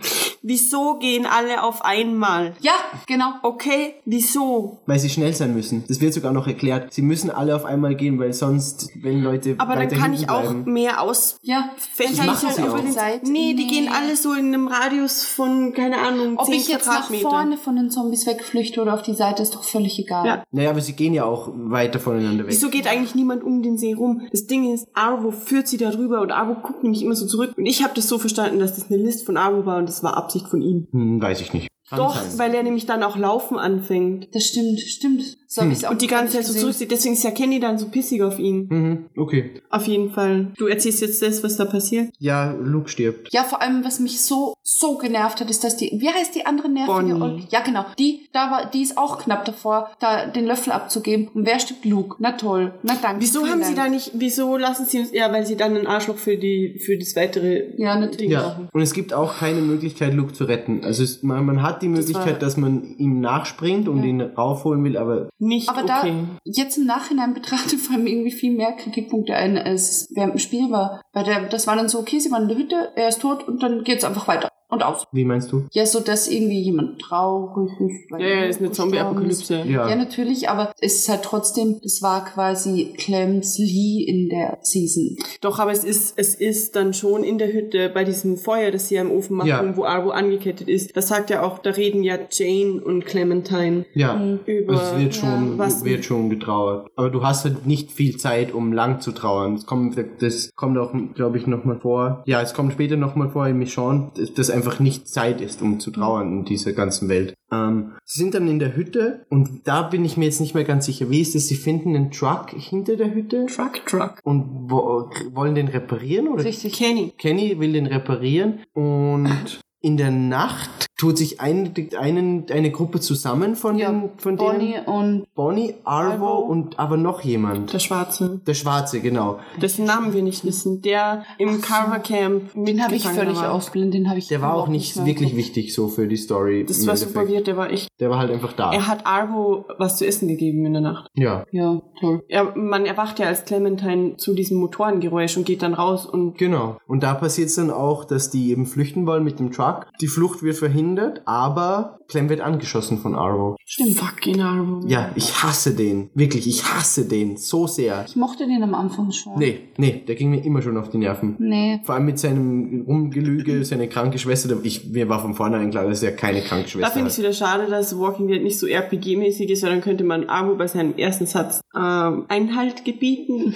Wieso 0.48 0.99
gehen 0.99 1.25
alle 1.25 1.64
auf 1.64 1.83
einmal? 1.83 2.53
Ja, 2.61 2.74
genau. 3.07 3.33
Okay, 3.41 3.95
wieso? 4.06 4.77
weil 4.85 4.99
sie 4.99 5.09
schnell 5.09 5.33
sein 5.33 5.56
müssen. 5.56 5.83
Das 5.88 6.01
wird 6.01 6.14
sogar 6.14 6.32
noch 6.32 6.48
erklärt. 6.48 6.93
Sie 6.93 7.01
müssen 7.01 7.32
alle 7.32 7.56
auf 7.56 7.65
einmal 7.65 7.95
gehen, 7.95 8.19
weil 8.19 8.33
sonst, 8.33 8.90
wenn 9.01 9.22
Leute 9.22 9.56
Aber 9.57 9.75
dann 9.75 9.90
kann 9.90 10.14
ich 10.14 10.30
auch 10.30 10.41
bleiben, 10.41 10.72
mehr 10.72 11.01
aus. 11.01 11.38
Ja, 11.41 11.72
kann 11.98 12.25
machen 12.27 12.49
sie 12.49 12.61
halt 12.61 12.69
auch. 12.69 12.75
auf 12.75 12.82
die 12.82 12.91
Seite. 12.91 13.32
Nee, 13.32 13.56
die 13.56 13.67
gehen 13.67 13.90
alle 13.91 14.15
so 14.15 14.33
in 14.33 14.53
einem 14.53 14.67
Radius 14.67 15.25
von, 15.25 15.74
keine 15.74 15.98
Ahnung, 15.98 16.38
Ob 16.38 16.45
10 16.45 16.53
ich 16.56 16.67
jetzt 16.67 16.88
nach 16.88 17.11
vorne 17.11 17.57
von 17.57 17.75
den 17.75 17.90
Zombies 17.90 18.27
wegflüchte 18.27 18.82
oder 18.82 18.93
auf 18.93 19.01
die 19.01 19.14
Seite, 19.14 19.41
ist 19.41 19.56
doch 19.56 19.64
völlig 19.64 19.98
egal. 19.99 20.25
Ja. 20.25 20.43
Naja, 20.51 20.69
aber 20.69 20.82
sie 20.82 20.93
gehen 20.93 21.14
ja 21.14 21.25
auch 21.25 21.49
weiter 21.56 21.99
voneinander 21.99 22.43
weg. 22.43 22.51
Wieso 22.51 22.69
geht 22.69 22.88
eigentlich 22.88 23.15
niemand 23.15 23.43
um 23.43 23.64
den 23.64 23.77
See 23.77 23.93
rum? 23.93 24.27
Das 24.32 24.45
Ding 24.45 24.72
ist, 24.72 24.88
Arvo 24.93 25.32
führt 25.32 25.67
sie 25.67 25.77
da 25.77 25.90
drüber 25.90 26.22
und 26.22 26.32
Arvo 26.32 26.56
guckt 26.61 26.83
nämlich 26.83 27.01
immer 27.01 27.15
so 27.15 27.25
zurück. 27.25 27.53
Und 27.57 27.65
ich 27.65 27.83
habe 27.83 27.93
das 27.95 28.07
so 28.07 28.19
verstanden, 28.19 28.59
dass 28.59 28.75
das 28.75 28.91
eine 28.91 29.01
List 29.01 29.25
von 29.25 29.38
Arvo 29.38 29.65
war 29.65 29.77
und 29.77 29.90
das 29.90 30.03
war 30.03 30.17
Absicht 30.35 30.49
von 30.49 30.61
ihm. 30.61 30.88
Hm, 30.91 31.22
weiß 31.22 31.41
ich 31.41 31.53
nicht. 31.53 31.67
Kann 31.89 31.99
Doch, 31.99 32.15
sein. 32.19 32.39
weil 32.39 32.55
er 32.55 32.64
nämlich 32.64 32.85
dann 32.85 33.03
auch 33.03 33.15
laufen 33.15 33.57
anfängt. 33.57 34.33
Das 34.33 34.43
stimmt, 34.43 34.80
stimmt. 34.80 35.38
So 35.56 35.61
ich's 35.72 35.84
auch 35.85 35.92
Und 35.92 36.01
die 36.01 36.08
ganze 36.08 36.34
Zeit 36.38 36.45
so 36.45 36.53
zurückzieht. 36.53 36.92
Deswegen 36.92 37.14
ist 37.14 37.24
ja 37.24 37.32
Kenny 37.32 37.59
dann 37.59 37.77
so 37.77 37.88
pissig 37.88 38.22
auf 38.22 38.40
ihn. 38.40 38.67
Mhm, 38.69 39.06
okay. 39.17 39.51
Auf 39.69 39.88
jeden 39.88 40.11
Fall. 40.11 40.51
Du 40.58 40.67
erzählst 40.67 41.01
jetzt 41.01 41.22
das, 41.22 41.43
was 41.43 41.56
da 41.58 41.66
passiert. 41.66 42.09
Ja, 42.19 42.51
Luke 42.61 42.90
stirbt. 42.90 43.32
Ja, 43.34 43.43
vor 43.43 43.61
allem, 43.61 43.84
was 43.84 44.00
mich 44.00 44.22
so, 44.22 44.56
so 44.64 44.98
genervt 44.98 45.40
hat, 45.42 45.50
ist, 45.50 45.64
dass 45.64 45.77
die, 45.77 45.92
wie 46.00 46.09
heißt 46.09 46.35
die 46.35 46.45
andere 46.45 46.69
nervige 46.69 47.16
Bonnie. 47.16 47.43
Ja, 47.51 47.61
genau. 47.61 47.85
Die, 48.00 48.27
da 48.34 48.51
war, 48.51 48.69
die 48.69 48.82
ist 48.82 48.98
auch 48.98 49.19
knapp 49.19 49.45
davor, 49.45 49.90
da 50.00 50.25
den 50.25 50.45
Löffel 50.45 50.74
abzugeben. 50.74 51.30
Und 51.34 51.45
wer 51.45 51.59
stirbt? 51.59 51.85
Luke. 51.85 52.16
Na 52.19 52.34
toll. 52.34 52.74
Na 52.84 52.95
danke. 53.01 53.22
Wieso 53.22 53.45
haben 53.48 53.64
sie 53.64 53.75
Dank. 53.75 53.88
da 53.88 53.90
nicht, 53.90 54.11
wieso 54.16 54.58
lassen 54.58 54.85
sie 54.88 55.00
uns, 55.00 55.11
ja, 55.14 55.32
weil 55.32 55.45
sie 55.45 55.56
dann 55.56 55.75
ein 55.77 55.88
Arschloch 55.88 56.17
für 56.17 56.38
die, 56.38 56.80
für 56.84 56.98
das 56.98 57.16
weitere 57.16 57.74
Ja, 57.77 57.95
natürlich. 58.00 58.17
Ding 58.17 58.32
Ja, 58.32 58.59
und 58.72 58.82
es 58.82 58.93
gibt 58.93 59.14
auch 59.14 59.38
keine 59.38 59.61
Möglichkeit, 59.61 60.14
Luke 60.14 60.34
zu 60.34 60.45
retten. 60.45 60.82
Also 60.84 61.03
es, 61.03 61.22
man, 61.24 61.45
man 61.45 61.61
hat 61.64 61.82
die 61.82 61.88
Möglichkeit, 61.90 62.34
war- 62.34 62.40
dass 62.40 62.58
man 62.58 62.95
ihm 62.98 63.19
nachspringt 63.19 63.88
und 63.88 64.03
ihn 64.03 64.22
raufholen 64.22 64.84
will, 64.84 64.98
aber 64.98 65.30
Nicht 65.45 65.69
Aber 65.69 65.83
okay. 65.83 66.11
da, 66.11 66.40
jetzt 66.43 66.75
im 66.77 66.85
Nachhinein 66.85 67.35
betrachtet, 67.35 67.80
fallen 67.80 68.03
mir 68.03 68.09
irgendwie 68.09 68.32
viel 68.32 68.51
mehr 68.51 68.72
Kritikpunkte 68.72 69.35
ein, 69.35 69.59
als 69.59 70.09
während 70.15 70.33
dem 70.33 70.40
Spiel 70.40 70.72
war. 70.72 71.03
Weil 71.14 71.24
der, 71.24 71.41
das 71.41 71.67
war 71.67 71.75
dann 71.75 71.88
so, 71.88 71.99
okay, 71.99 72.17
sie 72.17 72.32
waren 72.32 72.43
in 72.43 72.48
der 72.49 72.57
Hütte, 72.57 72.91
er 72.95 73.09
ist 73.09 73.22
tot 73.22 73.48
und 73.48 73.61
dann 73.61 73.83
geht's 73.83 74.03
einfach 74.03 74.27
weiter. 74.27 74.49
Und 74.76 74.84
aus. 74.84 75.06
wie 75.12 75.26
meinst 75.26 75.52
du? 75.52 75.66
Ja, 75.72 75.86
so, 75.86 76.00
dass 76.00 76.28
irgendwie 76.28 76.62
jemand 76.62 77.00
traurig 77.00 77.72
ist. 77.80 78.12
weil 78.12 78.22
ja, 78.22 78.28
ja, 78.28 78.48
das 78.48 78.58
ist 78.58 78.62
eine. 78.62 78.72
Zombie-Apokalypse. 78.72 79.64
Ja. 79.68 79.90
Ja, 79.90 79.95
natürlich, 79.95 80.50
aber 80.50 80.72
es 80.80 80.95
ist 81.00 81.10
halt 81.10 81.24
trotzdem, 81.24 81.80
das 81.82 82.02
war 82.02 82.26
quasi 82.26 82.94
Clem's 82.98 83.58
Lee 83.58 84.04
in 84.04 84.30
der 84.30 84.58
Season. 84.62 85.18
Doch, 85.42 85.60
aber 85.60 85.72
es 85.72 85.84
ist, 85.84 86.18
es 86.18 86.36
ist 86.36 86.76
dann 86.76 86.94
schon 86.94 87.24
in 87.24 87.38
der 87.38 87.52
Hütte 87.54 87.90
bei 87.94 88.04
diesem 88.04 88.38
Feuer, 88.38 88.72
das 88.72 88.88
sie 88.90 88.95
ja 88.95 89.02
im 89.02 89.12
Ofen 89.12 89.38
machen, 89.38 89.48
Ja. 89.50 89.78
wo 89.78 89.86
Arvo 89.86 90.10
angekettet 90.12 90.68
ist. 90.68 90.95
Das 90.95 91.08
sagt 91.08 91.30
ja 91.30 91.44
auch, 91.44 91.60
da 91.60 91.72
reden 91.72 92.04
ja 92.04 92.18
Jane 92.32 92.82
und 92.84 93.06
Clementine 93.06 93.86
Ja. 93.94 94.20
über. 94.45 94.74
Es 94.74 94.98
wird 95.00 95.16
schon, 95.16 95.58
was- 95.58 95.84
wird 95.84 96.06
schon 96.06 96.30
getrauert. 96.30 96.90
Aber 96.95 97.10
du 97.10 97.24
hast 97.24 97.45
halt 97.45 97.66
nicht 97.66 97.92
viel 97.92 98.18
Zeit, 98.18 98.54
um 98.54 98.74
lang 98.74 99.00
zu 99.02 99.12
trauern. 99.12 99.56
Das 99.56 99.66
kommt, 99.66 99.95
das 100.20 100.52
kommt 100.56 100.78
auch, 100.78 100.92
glaube 101.14 101.38
ich, 101.38 101.48
nochmal 101.48 101.80
vor. 101.80 102.24
Ja, 102.26 102.42
es 102.42 102.54
kommt 102.54 102.74
später 102.74 102.95
nochmal 102.98 103.30
vor 103.30 103.48
in 103.48 103.58
Michonne, 103.58 104.12
dass 104.18 104.34
das 104.34 104.50
einfach 104.50 104.65
nicht 104.80 105.08
Zeit 105.08 105.42
ist, 105.42 105.61
um 105.61 105.80
zu 105.80 105.92
trauern 105.92 106.40
in 106.40 106.45
dieser 106.45 106.74
ganzen 106.74 107.10
Welt. 107.10 107.34
Ähm, 107.52 107.94
sie 108.03 108.19
sind 108.19 108.34
dann 108.34 108.48
in 108.48 108.60
der 108.60 108.76
Hütte 108.76 109.26
und 109.30 109.68
da 109.68 109.84
bin 109.84 110.03
ich 110.06 110.18
mir 110.18 110.26
jetzt 110.26 110.42
nicht 110.42 110.56
mehr 110.56 110.64
ganz 110.64 110.85
sicher. 110.85 111.10
Wie 111.10 111.22
ist 111.22 111.35
es? 111.35 111.48
Sie 111.48 111.56
finden 111.56 111.95
einen 111.95 112.11
Truck 112.11 112.52
hinter 112.52 112.95
der 112.95 113.14
Hütte 113.14 113.45
Truck, 113.48 113.85
Truck. 113.85 114.19
und 114.24 114.69
wo, 114.69 115.10
wollen 115.34 115.56
den 115.56 115.68
reparieren 115.68 116.27
oder? 116.27 116.44
Richtig. 116.44 116.74
Kenny. 116.74 117.14
Kenny 117.18 117.60
will 117.60 117.74
den 117.74 117.85
reparieren 117.85 118.60
und 118.74 119.60
in 119.82 119.98
der 119.98 120.11
Nacht 120.11 120.88
tut 120.98 121.17
sich 121.17 121.41
ein, 121.41 121.74
einen, 121.99 122.45
eine 122.49 122.72
Gruppe 122.72 122.99
zusammen 123.01 123.56
von, 123.56 123.77
Ja, 123.77 123.91
den, 123.91 124.11
von 124.17 124.38
Bonnie 124.38 124.74
denen. 124.74 124.85
und 124.85 125.25
Bonnie, 125.35 125.74
Arvo, 125.83 126.25
Arvo. 126.25 126.38
und 126.40 126.80
aber 126.80 126.95
noch 126.98 127.22
jemand. 127.22 127.74
Der 127.74 127.80
Schwarze. 127.80 128.40
Der 128.48 128.53
Schwarze, 128.53 129.01
genau. 129.01 129.40
Dessen 129.61 129.85
Namen 129.85 130.14
wir 130.14 130.24
nicht 130.24 130.45
wissen. 130.45 130.82
Der 130.82 131.25
im 131.38 131.59
Carver 131.61 131.99
Camp 131.99 132.51
den 132.56 132.82
habe 132.82 132.95
ich 132.95 133.06
völlig 133.06 133.35
war. 133.35 133.51
ausgeblendet, 133.51 133.93
den 133.95 134.09
habe 134.09 134.19
ich 134.19 134.27
Der 134.30 134.41
war 134.41 134.53
auch 134.53 134.67
nicht 134.69 134.95
mehr 134.95 135.06
wirklich 135.06 135.35
wichtig 135.35 135.74
so 135.74 135.90
für 135.90 136.07
die 136.07 136.15
Story. 136.17 136.65
Das 136.65 136.88
war 136.88 136.95
super 136.95 137.27
weird, 137.30 137.48
der 137.48 137.57
war 137.57 137.69
echt. 137.72 137.90
Der 137.99 138.09
war 138.09 138.17
halt 138.19 138.32
einfach 138.32 138.53
da. 138.53 138.72
Er 138.72 138.88
hat 138.88 139.06
Arvo 139.06 139.65
was 139.77 139.98
zu 139.98 140.07
essen 140.07 140.27
gegeben 140.30 140.65
in 140.65 140.74
der 140.74 140.82
Nacht. 140.82 141.09
ja. 141.15 141.43
Ja, 141.51 141.82
toll. 141.99 142.24
Er, 142.30 142.56
man 142.56 142.85
erwacht 142.85 143.19
ja 143.19 143.27
als 143.27 143.45
Clementine 143.45 144.15
zu 144.17 144.33
diesem 144.33 144.57
Motorengeräusch 144.59 145.35
und 145.38 145.45
geht 145.45 145.61
dann 145.61 145.74
raus 145.74 146.06
und 146.06 146.38
Genau. 146.38 146.77
Und 146.88 147.03
da 147.03 147.14
passiert 147.14 147.49
es 147.49 147.56
dann 147.56 147.69
auch, 147.72 148.06
dass 148.06 148.30
die 148.30 148.51
eben 148.51 148.65
flüchten 148.65 149.06
wollen 149.06 149.24
mit 149.24 149.40
dem 149.40 149.51
Truck. 149.51 149.88
Die 150.01 150.07
Flucht 150.07 150.41
wird 150.43 150.56
verhindert, 150.56 150.84
aber 151.25 151.97
Clem 152.07 152.30
wird 152.30 152.41
angeschossen 152.41 152.99
von 152.99 153.15
Arvo. 153.15 153.55
Stimmt. 153.65 153.97
Fucking 153.97 154.39
Arvo. 154.41 154.81
Ja, 154.88 155.09
ich 155.15 155.41
hasse 155.43 155.73
den. 155.73 156.11
Wirklich, 156.14 156.47
ich 156.47 156.64
hasse 156.64 157.07
den 157.07 157.38
so 157.38 157.65
sehr. 157.65 158.05
Ich 158.07 158.15
mochte 158.15 158.45
den 158.45 158.61
am 158.61 158.75
Anfang 158.75 159.11
schon. 159.11 159.39
Nee, 159.39 159.61
nee, 159.77 160.03
der 160.07 160.14
ging 160.15 160.30
mir 160.30 160.43
immer 160.45 160.61
schon 160.61 160.77
auf 160.77 160.89
die 160.91 160.99
Nerven. 160.99 161.35
Nee. 161.39 161.81
Vor 161.83 161.95
allem 161.95 162.05
mit 162.05 162.19
seinem 162.19 162.83
Rumgelüge, 162.88 163.65
seine 163.65 163.88
kranke 163.89 164.19
Schwester. 164.19 164.55
Ich, 164.61 164.85
mir 164.91 165.09
war 165.09 165.19
von 165.19 165.33
vornherein 165.33 165.72
klar, 165.72 165.88
dass 165.88 166.03
er 166.03 166.11
keine 166.11 166.41
kranke 166.41 166.65
Da 166.65 166.69
Schwester 166.69 166.91
finde 166.91 167.07
ich 167.07 167.14
es 167.14 167.17
hat. 167.17 167.23
wieder 167.23 167.33
schade, 167.33 167.65
dass 167.69 167.97
Walking 167.97 168.27
Dead 168.27 168.43
nicht 168.43 168.59
so 168.59 168.67
RPG-mäßig 168.67 169.49
ist, 169.49 169.64
weil 169.64 169.72
dann 169.72 169.81
könnte 169.81 170.03
man 170.03 170.30
Arvo 170.30 170.55
bei 170.55 170.67
seinem 170.67 170.93
ersten 170.97 171.25
Satz 171.25 171.59
ähm, 171.75 172.25
Einhalt 172.27 172.85
gebieten. 172.85 173.51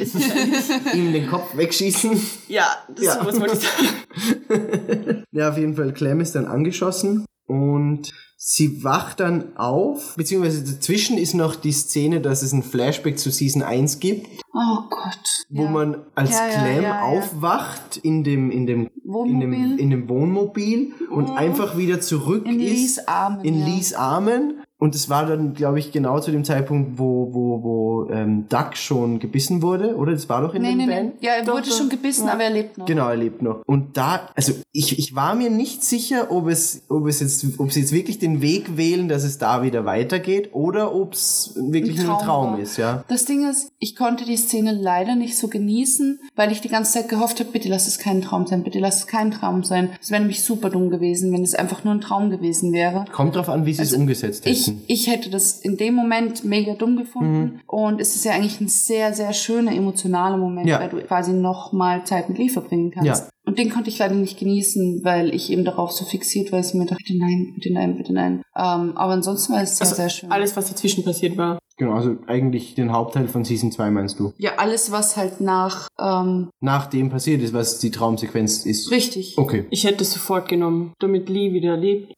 Ihm 0.96 1.14
den 1.14 1.28
Kopf 1.28 1.56
wegschießen. 1.56 2.12
ja, 2.48 2.66
das 2.96 3.06
Ja. 3.06 3.14
ist 3.14 3.20
sowas 3.20 3.40
wollte 3.40 3.54
ich 3.54 3.60
sagen. 3.60 5.24
Ja, 5.40 5.50
auf 5.52 5.58
jeden 5.58 5.76
Fall, 5.76 5.94
Clem 5.94 6.20
ist 6.20 6.36
dann 6.36 6.46
angeschossen 6.48 7.24
und 7.48 8.12
sie 8.36 8.84
wacht 8.84 9.22
dann 9.22 9.56
auf, 9.58 10.16
beziehungsweise 10.18 10.64
dazwischen 10.64 11.18
ist 11.18 11.34
noch 11.34 11.56
die 11.56 11.72
Szene, 11.72 12.20
dass 12.20 12.42
es 12.42 12.52
ein 12.52 12.62
Flashback 12.62 13.18
zu 13.18 13.32
Season 13.32 13.62
1 13.62 14.00
gibt, 14.02 14.28
Oh 14.54 14.82
Gott. 14.90 15.46
wo 15.50 15.64
ja. 15.64 15.70
man 15.70 15.98
als 16.16 16.32
Ja, 16.32 16.50
Clem 16.50 16.84
ja, 16.84 17.02
aufwacht 17.04 17.98
in 18.04 18.26
dem, 18.26 18.52
in 18.52 18.66
dem, 18.68 18.82
in 18.88 18.92
Wohnmobil. 19.06 19.40
dem, 19.40 19.78
in 19.78 19.90
dem 19.90 20.10
Wohnmobil 20.10 20.92
und 21.10 21.30
einfach 21.32 21.78
wieder 21.78 22.02
zurück 22.02 22.46
In 22.46 22.60
ist 22.60 22.70
Lees 22.70 23.08
Armen, 23.08 23.46
in 23.46 23.60
ja. 23.60 23.66
Lees 23.66 23.94
Armen 23.94 24.62
und 24.80 24.96
es 24.96 25.10
war 25.10 25.26
dann, 25.26 25.54
glaube 25.54 25.78
ich, 25.80 25.92
genau 25.92 26.20
zu 26.20 26.32
dem 26.32 26.44
Zeitpunkt, 26.44 26.98
wo, 26.98 27.30
wo, 27.34 27.64
wo 27.64 28.10
ähm, 28.12 28.46
Duck 28.50 28.76
schon 28.78 29.20
gebissen 29.20 29.62
wurde, 29.62 29.96
oder? 29.96 30.14
Das 30.14 30.28
war 30.30 30.42
doch 30.42 30.54
in 30.56 30.62
Nee, 30.62 30.70
dem 30.70 30.78
nee, 30.78 30.88
Van? 30.90 31.06
nee. 31.08 31.12
Ja, 31.20 31.34
er 31.34 31.44
Doch, 31.44 31.54
wurde 31.56 31.70
doch. 31.70 31.78
schon 31.78 31.90
gebissen, 31.90 32.28
Ja. 32.28 32.34
aber 32.34 32.44
er 32.46 32.50
lebt 32.52 32.78
noch. 32.78 32.86
Genau, 32.86 33.10
er 33.10 33.18
lebt 33.18 33.42
noch. 33.42 33.62
Und 33.66 33.98
da, 33.98 34.30
also 34.36 34.54
ich, 34.72 34.98
ich 34.98 35.14
war 35.16 35.36
mir 35.36 35.50
nicht 35.50 35.84
sicher, 35.84 36.32
ob 36.32 36.48
es, 36.48 36.84
ob 36.90 37.08
es 37.08 37.20
jetzt, 37.20 37.46
ob 37.60 37.72
sie 37.72 37.82
jetzt 37.82 37.92
wirklich 37.92 38.20
den 38.20 38.42
Weg 38.42 38.78
wählen, 38.78 39.08
dass 39.10 39.24
es 39.24 39.38
da 39.38 39.64
wieder 39.64 39.86
weitergeht, 39.86 40.50
oder 40.54 40.96
ob 40.96 41.14
es 41.14 41.54
wirklich 41.58 42.00
Ein 42.00 42.06
nur 42.06 42.16
ein 42.20 42.26
Traum 42.26 42.44
Traum 42.46 42.52
war. 42.54 42.60
ist, 42.60 42.78
ja. 42.78 43.04
Das 43.10 43.26
Ding 43.26 43.50
ist, 43.50 43.72
ich 43.80 43.96
konnte 43.96 44.24
die 44.26 44.38
Szene 44.38 44.72
leider 44.72 45.16
nicht 45.16 45.38
so 45.38 45.48
genießen, 45.50 46.20
weil 46.36 46.52
ich 46.52 46.62
die 46.62 46.70
ganze 46.70 46.94
Zeit 46.94 47.10
gehofft 47.10 47.40
habe, 47.42 47.52
bitte 47.52 47.68
lass 47.70 47.86
es 47.88 47.98
kein 48.00 48.22
Traum 48.22 48.48
sein, 48.48 48.64
bitte 48.64 48.80
lass 48.80 49.00
es 49.00 49.08
kein 49.08 49.32
Traum 49.32 49.64
sein. 49.64 49.90
Es 50.02 50.10
wäre 50.10 50.22
nämlich 50.22 50.42
super 50.44 50.70
dumm 50.70 50.90
gewesen, 50.90 51.34
wenn 51.34 51.44
es 51.44 51.54
einfach 51.54 51.84
nur 51.84 51.94
ein 51.94 52.02
Traum 52.02 52.30
gewesen 52.30 52.72
wäre. 52.72 53.06
Kommt 53.12 53.36
drauf 53.36 53.50
an, 53.50 53.66
wie 53.66 53.74
sie 53.74 53.82
es 53.82 53.90
Also, 53.90 53.98
umgesetzt 54.02 54.46
Ich, 54.46 54.69
hätten. 54.70 54.84
ich 54.88 55.08
hätte 55.08 55.30
das 55.30 55.60
in 55.62 55.78
dem 55.78 55.94
Moment 55.96 56.44
mega 56.44 56.74
dumm 56.74 56.96
gefunden 56.98 57.40
Mhm. 57.40 57.60
und 57.68 58.00
es 58.02 58.16
ist 58.16 58.26
ja 58.26 58.32
eigentlich 58.34 58.60
ein 58.62 58.68
sehr, 58.68 59.14
sehr 59.14 59.34
schöner 59.34 59.72
emotionaler 59.74 60.38
Moment, 60.38 60.68
Ja. 60.68 60.80
weil 60.80 60.90
du 60.90 61.02
quasi 61.02 61.32
noch 61.34 61.72
mal 61.74 62.04
Zeit 62.06 62.30
mit 62.30 62.38
Lee 62.38 62.50
verbringen 62.50 62.92
kannst. 62.92 63.08
Ja. 63.24 63.30
Und 63.46 63.58
den 63.58 63.72
konnte 63.72 63.90
ich 63.90 63.98
leider 63.98 64.14
nicht 64.14 64.38
genießen, 64.38 65.02
weil 65.04 65.34
ich 65.34 65.52
eben 65.52 65.66
darauf 65.66 65.92
so 65.92 66.06
fixiert 66.06 66.52
war, 66.52 66.60
dass 66.60 66.70
ich 66.70 66.76
mir 66.76 66.86
dachte, 66.86 67.02
bitte 67.04 67.18
nein, 67.18 67.52
bitte 67.56 67.74
nein, 67.74 67.98
bitte 67.98 68.14
nein. 68.14 68.44
Ähm, 68.56 68.96
aber 68.96 69.14
ansonsten 69.14 69.54
war 69.54 69.64
es 69.64 69.78
sehr, 69.78 69.88
Also 69.88 69.96
sehr 69.96 70.10
schön. 70.10 70.32
Alles, 70.32 70.56
was 70.56 70.70
dazwischen 70.70 71.04
passiert 71.04 71.36
war. 71.36 71.58
Genau, 71.78 71.94
also 71.94 72.18
eigentlich 72.28 72.76
den 72.76 72.92
Hauptteil 72.92 73.28
von 73.30 73.46
Season 73.46 73.72
2 73.72 73.90
meinst 73.90 74.20
du? 74.20 74.34
ja, 74.38 74.52
alles, 74.58 74.92
was 74.92 75.16
halt 75.18 75.40
nach 75.42 75.88
ähm, 76.00 76.50
Nach 76.60 76.86
dem 76.88 77.10
passiert 77.10 77.42
ist, 77.42 77.54
was 77.54 77.80
die 77.80 77.90
Traumsequenz 77.90 78.66
ist. 78.66 78.92
richtig. 78.92 79.38
Okay. 79.38 79.66
Ich 79.72 79.86
hätte 79.86 80.04
es 80.04 80.12
sofort 80.14 80.48
genommen, 80.50 80.94
damit 81.00 81.30
Lee 81.30 81.54
wieder 81.54 81.76
lebt. 81.78 82.14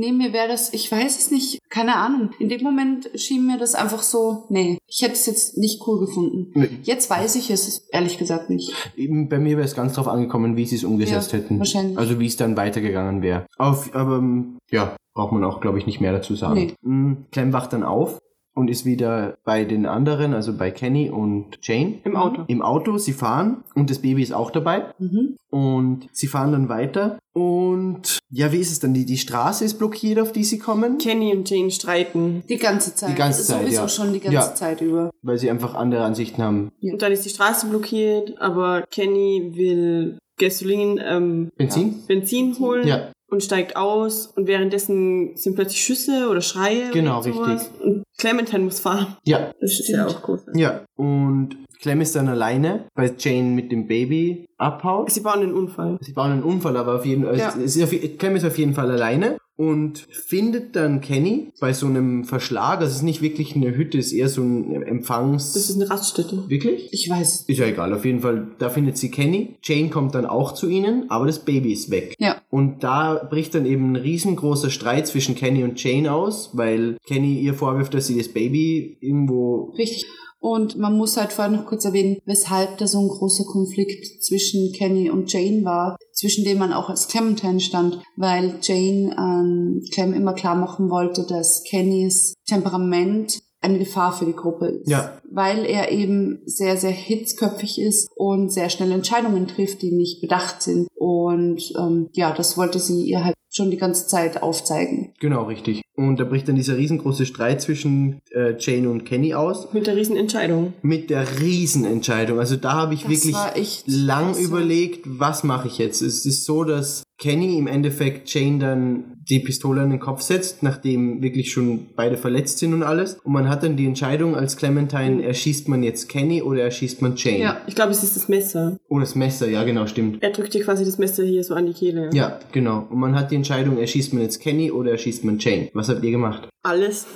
Nee, 0.00 0.12
mir 0.12 0.32
wäre 0.32 0.48
das, 0.48 0.72
ich 0.72 0.90
weiß 0.90 1.18
es 1.18 1.30
nicht, 1.30 1.58
keine 1.68 1.96
Ahnung. 1.96 2.30
In 2.38 2.48
dem 2.48 2.62
Moment 2.62 3.10
schien 3.16 3.46
mir 3.46 3.58
das 3.58 3.74
einfach 3.74 4.02
so, 4.02 4.44
nee, 4.48 4.78
ich 4.86 5.02
hätte 5.02 5.12
es 5.12 5.26
jetzt 5.26 5.58
nicht 5.58 5.86
cool 5.86 6.00
gefunden. 6.00 6.52
Nee. 6.54 6.70
Jetzt 6.84 7.10
weiß 7.10 7.36
ich 7.36 7.50
es 7.50 7.86
ehrlich 7.92 8.16
gesagt 8.16 8.48
nicht. 8.48 8.72
Eben 8.96 9.28
Bei 9.28 9.38
mir 9.38 9.58
wäre 9.58 9.66
es 9.66 9.74
ganz 9.74 9.92
drauf 9.92 10.08
angekommen, 10.08 10.56
wie 10.56 10.64
sie 10.64 10.76
es 10.76 10.84
umgesetzt 10.84 11.32
Ja, 11.32 11.38
hätten. 11.38 11.58
wahrscheinlich. 11.58 11.98
Also 11.98 12.18
wie 12.18 12.26
es 12.26 12.38
dann 12.38 12.56
weitergegangen 12.56 13.20
wäre. 13.20 13.44
Auf, 13.58 13.94
aber 13.94 14.16
ähm, 14.16 14.56
ja, 14.70 14.96
braucht 15.12 15.32
man 15.32 15.44
auch, 15.44 15.60
glaube 15.60 15.78
ich, 15.78 15.84
nicht 15.84 16.00
mehr 16.00 16.12
dazu 16.12 16.34
sagen. 16.34 16.72
Mm, 16.80 17.12
Clem 17.30 17.52
wacht 17.52 17.74
dann 17.74 17.82
auf 17.82 18.18
und 18.60 18.68
ist 18.70 18.84
wieder 18.84 19.36
bei 19.44 19.64
den 19.64 19.86
anderen, 19.86 20.34
also 20.34 20.56
bei 20.56 20.70
Kenny 20.70 21.10
und 21.10 21.58
Jane. 21.62 21.94
Im 22.04 22.16
Auto. 22.16 22.44
Im 22.46 22.62
Auto, 22.62 22.98
sie 22.98 23.12
fahren 23.12 23.64
und 23.74 23.90
das 23.90 23.98
Baby 23.98 24.22
ist 24.22 24.32
auch 24.32 24.50
dabei. 24.50 24.84
Mhm. 24.98 25.36
Und 25.50 26.08
sie 26.12 26.28
fahren 26.28 26.52
dann 26.52 26.68
weiter. 26.68 27.18
Und 27.32 28.18
ja, 28.30 28.52
wie 28.52 28.58
ist 28.58 28.70
es 28.70 28.78
dann? 28.80 28.94
Die, 28.94 29.04
die 29.04 29.18
Straße 29.18 29.64
ist 29.64 29.78
blockiert, 29.78 30.20
auf 30.20 30.30
die 30.32 30.44
sie 30.44 30.58
kommen, 30.58 30.98
Kenny 30.98 31.34
und 31.34 31.48
Jane 31.50 31.70
streiten. 31.70 32.42
Die 32.48 32.56
ganze 32.58 32.94
Zeit. 32.94 33.10
Die 33.10 33.14
ganze 33.14 33.42
Zeit, 33.44 33.62
Sowieso 33.62 33.82
ja. 33.82 33.88
schon 33.88 34.12
die 34.12 34.20
ganze 34.20 34.34
Ja. 34.36 34.54
Zeit 34.54 34.80
über. 34.80 35.10
weil 35.22 35.38
sie 35.38 35.50
einfach 35.50 35.74
andere 35.74 36.04
Ansichten 36.04 36.42
haben. 36.42 36.70
Ja. 36.80 36.92
Und 36.92 37.02
dann 37.02 37.12
ist 37.12 37.24
die 37.24 37.30
Straße 37.30 37.66
blockiert, 37.68 38.40
aber 38.40 38.84
Kenny 38.90 39.52
will 39.54 40.18
Gasolin, 40.38 40.98
ähm, 41.04 41.50
Benzin? 41.56 42.02
Benzin 42.06 42.58
holen 42.58 42.86
Ja. 42.86 43.08
Und 43.30 43.42
steigt 43.42 43.76
aus. 43.76 44.26
Und 44.28 44.46
währenddessen 44.46 45.36
sind 45.36 45.54
plötzlich 45.54 45.80
Schüsse 45.82 46.28
oder 46.30 46.40
Schreie. 46.40 46.90
Genau, 46.92 47.20
richtig. 47.20 47.60
Und 47.82 48.02
Clementine 48.18 48.64
muss 48.64 48.80
fahren. 48.80 49.16
Ja, 49.24 49.52
Das 49.60 49.72
ist 49.80 49.88
ja 49.88 50.06
auch 50.06 50.22
groß. 50.22 50.40
ja. 50.54 50.82
Und 50.96 51.56
Clem 51.80 52.02
ist 52.02 52.14
dann 52.14 52.28
alleine, 52.28 52.84
weil 52.94 53.14
Jane 53.18 53.48
mit 53.48 53.72
dem 53.72 53.86
Baby 53.86 54.44
abhaut. 54.58 55.10
Sie 55.10 55.20
bauen 55.20 55.40
einen 55.40 55.54
Unfall. 55.54 55.96
Sie 56.02 56.12
bauen 56.12 56.32
einen 56.32 56.42
Unfall, 56.42 56.76
aber 56.76 56.96
auf 56.96 57.06
jeden 57.06 57.24
Fall, 57.24 57.38
Ja. 57.38 57.54
es 57.58 57.74
ist 57.76 57.82
auf, 57.82 57.90
Clem 58.18 58.36
ist 58.36 58.44
auf 58.44 58.58
jeden 58.58 58.74
Fall 58.74 58.90
alleine 58.90 59.38
und 59.60 59.98
findet 60.10 60.74
dann 60.74 61.02
Kenny 61.02 61.52
bei 61.60 61.74
so 61.74 61.84
einem 61.84 62.24
Verschlag. 62.24 62.80
Es 62.80 62.94
ist 62.94 63.02
nicht 63.02 63.20
wirklich 63.20 63.54
eine 63.54 63.76
Hütte, 63.76 63.98
es 63.98 64.06
ist 64.06 64.12
eher 64.14 64.30
so 64.30 64.40
ein 64.40 64.82
Empfangs... 64.82 65.52
Das 65.52 65.68
ist 65.68 65.76
eine 65.76 65.90
Raststätte. 65.90 66.48
wirklich? 66.48 66.88
Ich 66.92 67.10
weiß. 67.10 67.44
Ist 67.46 67.58
ja 67.58 67.66
egal, 67.66 67.92
auf 67.92 68.06
jeden 68.06 68.20
Fall, 68.20 68.46
da 68.58 68.70
findet 68.70 68.96
sie 68.96 69.10
Kenny. 69.10 69.56
Jane 69.62 69.90
kommt 69.90 70.14
dann 70.14 70.24
auch 70.24 70.52
zu 70.52 70.66
ihnen, 70.66 71.10
aber 71.10 71.26
das 71.26 71.40
Baby 71.40 71.74
ist 71.74 71.90
weg. 71.90 72.14
Ja. 72.18 72.40
Und 72.48 72.82
da 72.82 73.28
bricht 73.28 73.54
dann 73.54 73.66
eben 73.66 73.92
ein 73.92 73.96
riesengroßer 73.96 74.70
Streit 74.70 75.06
zwischen 75.06 75.34
Kenny 75.34 75.62
und 75.62 75.82
Jane 75.82 76.10
aus, 76.10 76.52
weil 76.54 76.96
Kenny 77.06 77.38
ihr 77.38 77.52
vorwirft, 77.52 77.92
dass 77.92 78.06
sie 78.06 78.16
das 78.16 78.28
Baby 78.28 78.96
irgendwo... 79.02 79.74
Richtig. 79.76 80.06
Und 80.40 80.78
man 80.78 80.96
muss 80.96 81.18
halt 81.18 81.32
vorher 81.32 81.54
noch 81.54 81.66
kurz 81.66 81.84
erwähnen, 81.84 82.18
weshalb 82.24 82.78
da 82.78 82.86
so 82.86 82.98
ein 82.98 83.08
großer 83.08 83.44
Konflikt 83.44 84.24
zwischen 84.24 84.72
Kenny 84.72 85.10
und 85.10 85.30
Jane 85.30 85.64
war, 85.64 85.98
zwischen 86.12 86.44
dem 86.44 86.58
man 86.58 86.72
auch 86.72 86.88
als 86.88 87.08
Clementine 87.08 87.60
stand, 87.60 88.02
weil 88.16 88.54
Jane 88.62 89.14
ähm, 89.18 89.82
Clem 89.92 90.14
immer 90.14 90.32
klar 90.32 90.54
machen 90.54 90.90
wollte, 90.90 91.24
dass 91.24 91.62
Kennys 91.64 92.34
Temperament 92.48 93.40
eine 93.60 93.78
Gefahr 93.78 94.12
für 94.12 94.24
die 94.24 94.34
Gruppe 94.34 94.66
ist. 94.68 94.88
Ja. 94.88 95.20
Weil 95.32 95.64
er 95.64 95.92
eben 95.92 96.42
sehr, 96.44 96.76
sehr 96.76 96.90
hitzköpfig 96.90 97.80
ist 97.80 98.10
und 98.16 98.52
sehr 98.52 98.70
schnell 98.70 98.92
Entscheidungen 98.92 99.46
trifft, 99.46 99.82
die 99.82 99.92
nicht 99.92 100.20
bedacht 100.20 100.62
sind. 100.62 100.88
Und 100.94 101.72
ähm, 101.78 102.08
ja, 102.12 102.32
das 102.32 102.56
wollte 102.56 102.78
sie 102.78 103.04
ihr 103.04 103.24
halt 103.24 103.34
schon 103.52 103.70
die 103.70 103.76
ganze 103.76 104.06
Zeit 104.06 104.42
aufzeigen. 104.42 105.12
Genau, 105.18 105.44
richtig. 105.44 105.82
Und 105.96 106.18
da 106.18 106.24
bricht 106.24 106.48
dann 106.48 106.54
dieser 106.54 106.76
riesengroße 106.76 107.26
Streit 107.26 107.60
zwischen 107.60 108.20
äh, 108.30 108.54
Jane 108.58 108.88
und 108.88 109.04
Kenny 109.04 109.34
aus. 109.34 109.72
Mit 109.72 109.86
der 109.86 109.96
riesen 109.96 110.16
Entscheidung. 110.16 110.72
Mit 110.82 111.10
der 111.10 111.40
Riesenentscheidung. 111.40 112.38
Also 112.38 112.56
da 112.56 112.72
habe 112.72 112.94
ich 112.94 113.02
Das 113.02 113.10
wirklich 113.10 113.82
lang 113.86 114.32
krass, 114.32 114.40
überlegt, 114.40 115.00
was 115.04 115.44
mache 115.44 115.68
ich 115.68 115.78
jetzt. 115.78 116.00
Es 116.00 116.24
ist 116.24 116.44
so, 116.44 116.64
dass 116.64 117.02
Kenny 117.18 117.58
im 117.58 117.66
Endeffekt 117.66 118.32
Jane 118.32 118.58
dann 118.58 119.16
die 119.28 119.40
Pistole 119.40 119.82
an 119.82 119.90
den 119.90 120.00
Kopf 120.00 120.22
setzt, 120.22 120.62
nachdem 120.62 121.22
wirklich 121.22 121.52
schon 121.52 121.88
beide 121.94 122.16
verletzt 122.16 122.58
sind 122.58 122.72
und 122.72 122.82
alles. 122.82 123.18
Und 123.22 123.32
man 123.32 123.48
hat 123.48 123.62
dann 123.62 123.76
die 123.76 123.86
Entscheidung 123.86 124.34
als 124.34 124.56
Clementine, 124.56 125.19
erschießt 125.22 125.68
man 125.68 125.82
jetzt 125.82 126.08
Kenny 126.08 126.42
oder 126.42 126.62
erschießt 126.62 127.02
man 127.02 127.14
Jane? 127.16 127.38
Ja, 127.38 127.60
ich 127.66 127.74
glaube, 127.74 127.92
es 127.92 128.02
ist 128.02 128.16
das 128.16 128.28
Messer. 128.28 128.78
Oh, 128.88 128.98
das 128.98 129.14
Messer, 129.14 129.48
ja 129.48 129.64
genau, 129.64 129.86
stimmt. 129.86 130.22
Er 130.22 130.30
drückt 130.30 130.54
dir 130.54 130.64
quasi 130.64 130.84
das 130.84 130.98
Messer 130.98 131.24
hier 131.24 131.44
so 131.44 131.54
an 131.54 131.66
die 131.66 131.72
Kehle. 131.72 132.10
Ja, 132.12 132.38
genau. 132.52 132.86
Und 132.90 132.98
man 132.98 133.14
hat 133.14 133.30
die 133.30 133.36
Entscheidung, 133.36 133.78
erschießt 133.78 134.12
man 134.12 134.22
jetzt 134.22 134.40
Kenny 134.40 134.70
oder 134.70 134.92
erschießt 134.92 135.24
man 135.24 135.38
Jane? 135.38 135.70
Was 135.74 135.88
habt 135.88 136.02
ihr 136.02 136.10
gemacht? 136.10 136.48
Alles. 136.62 137.06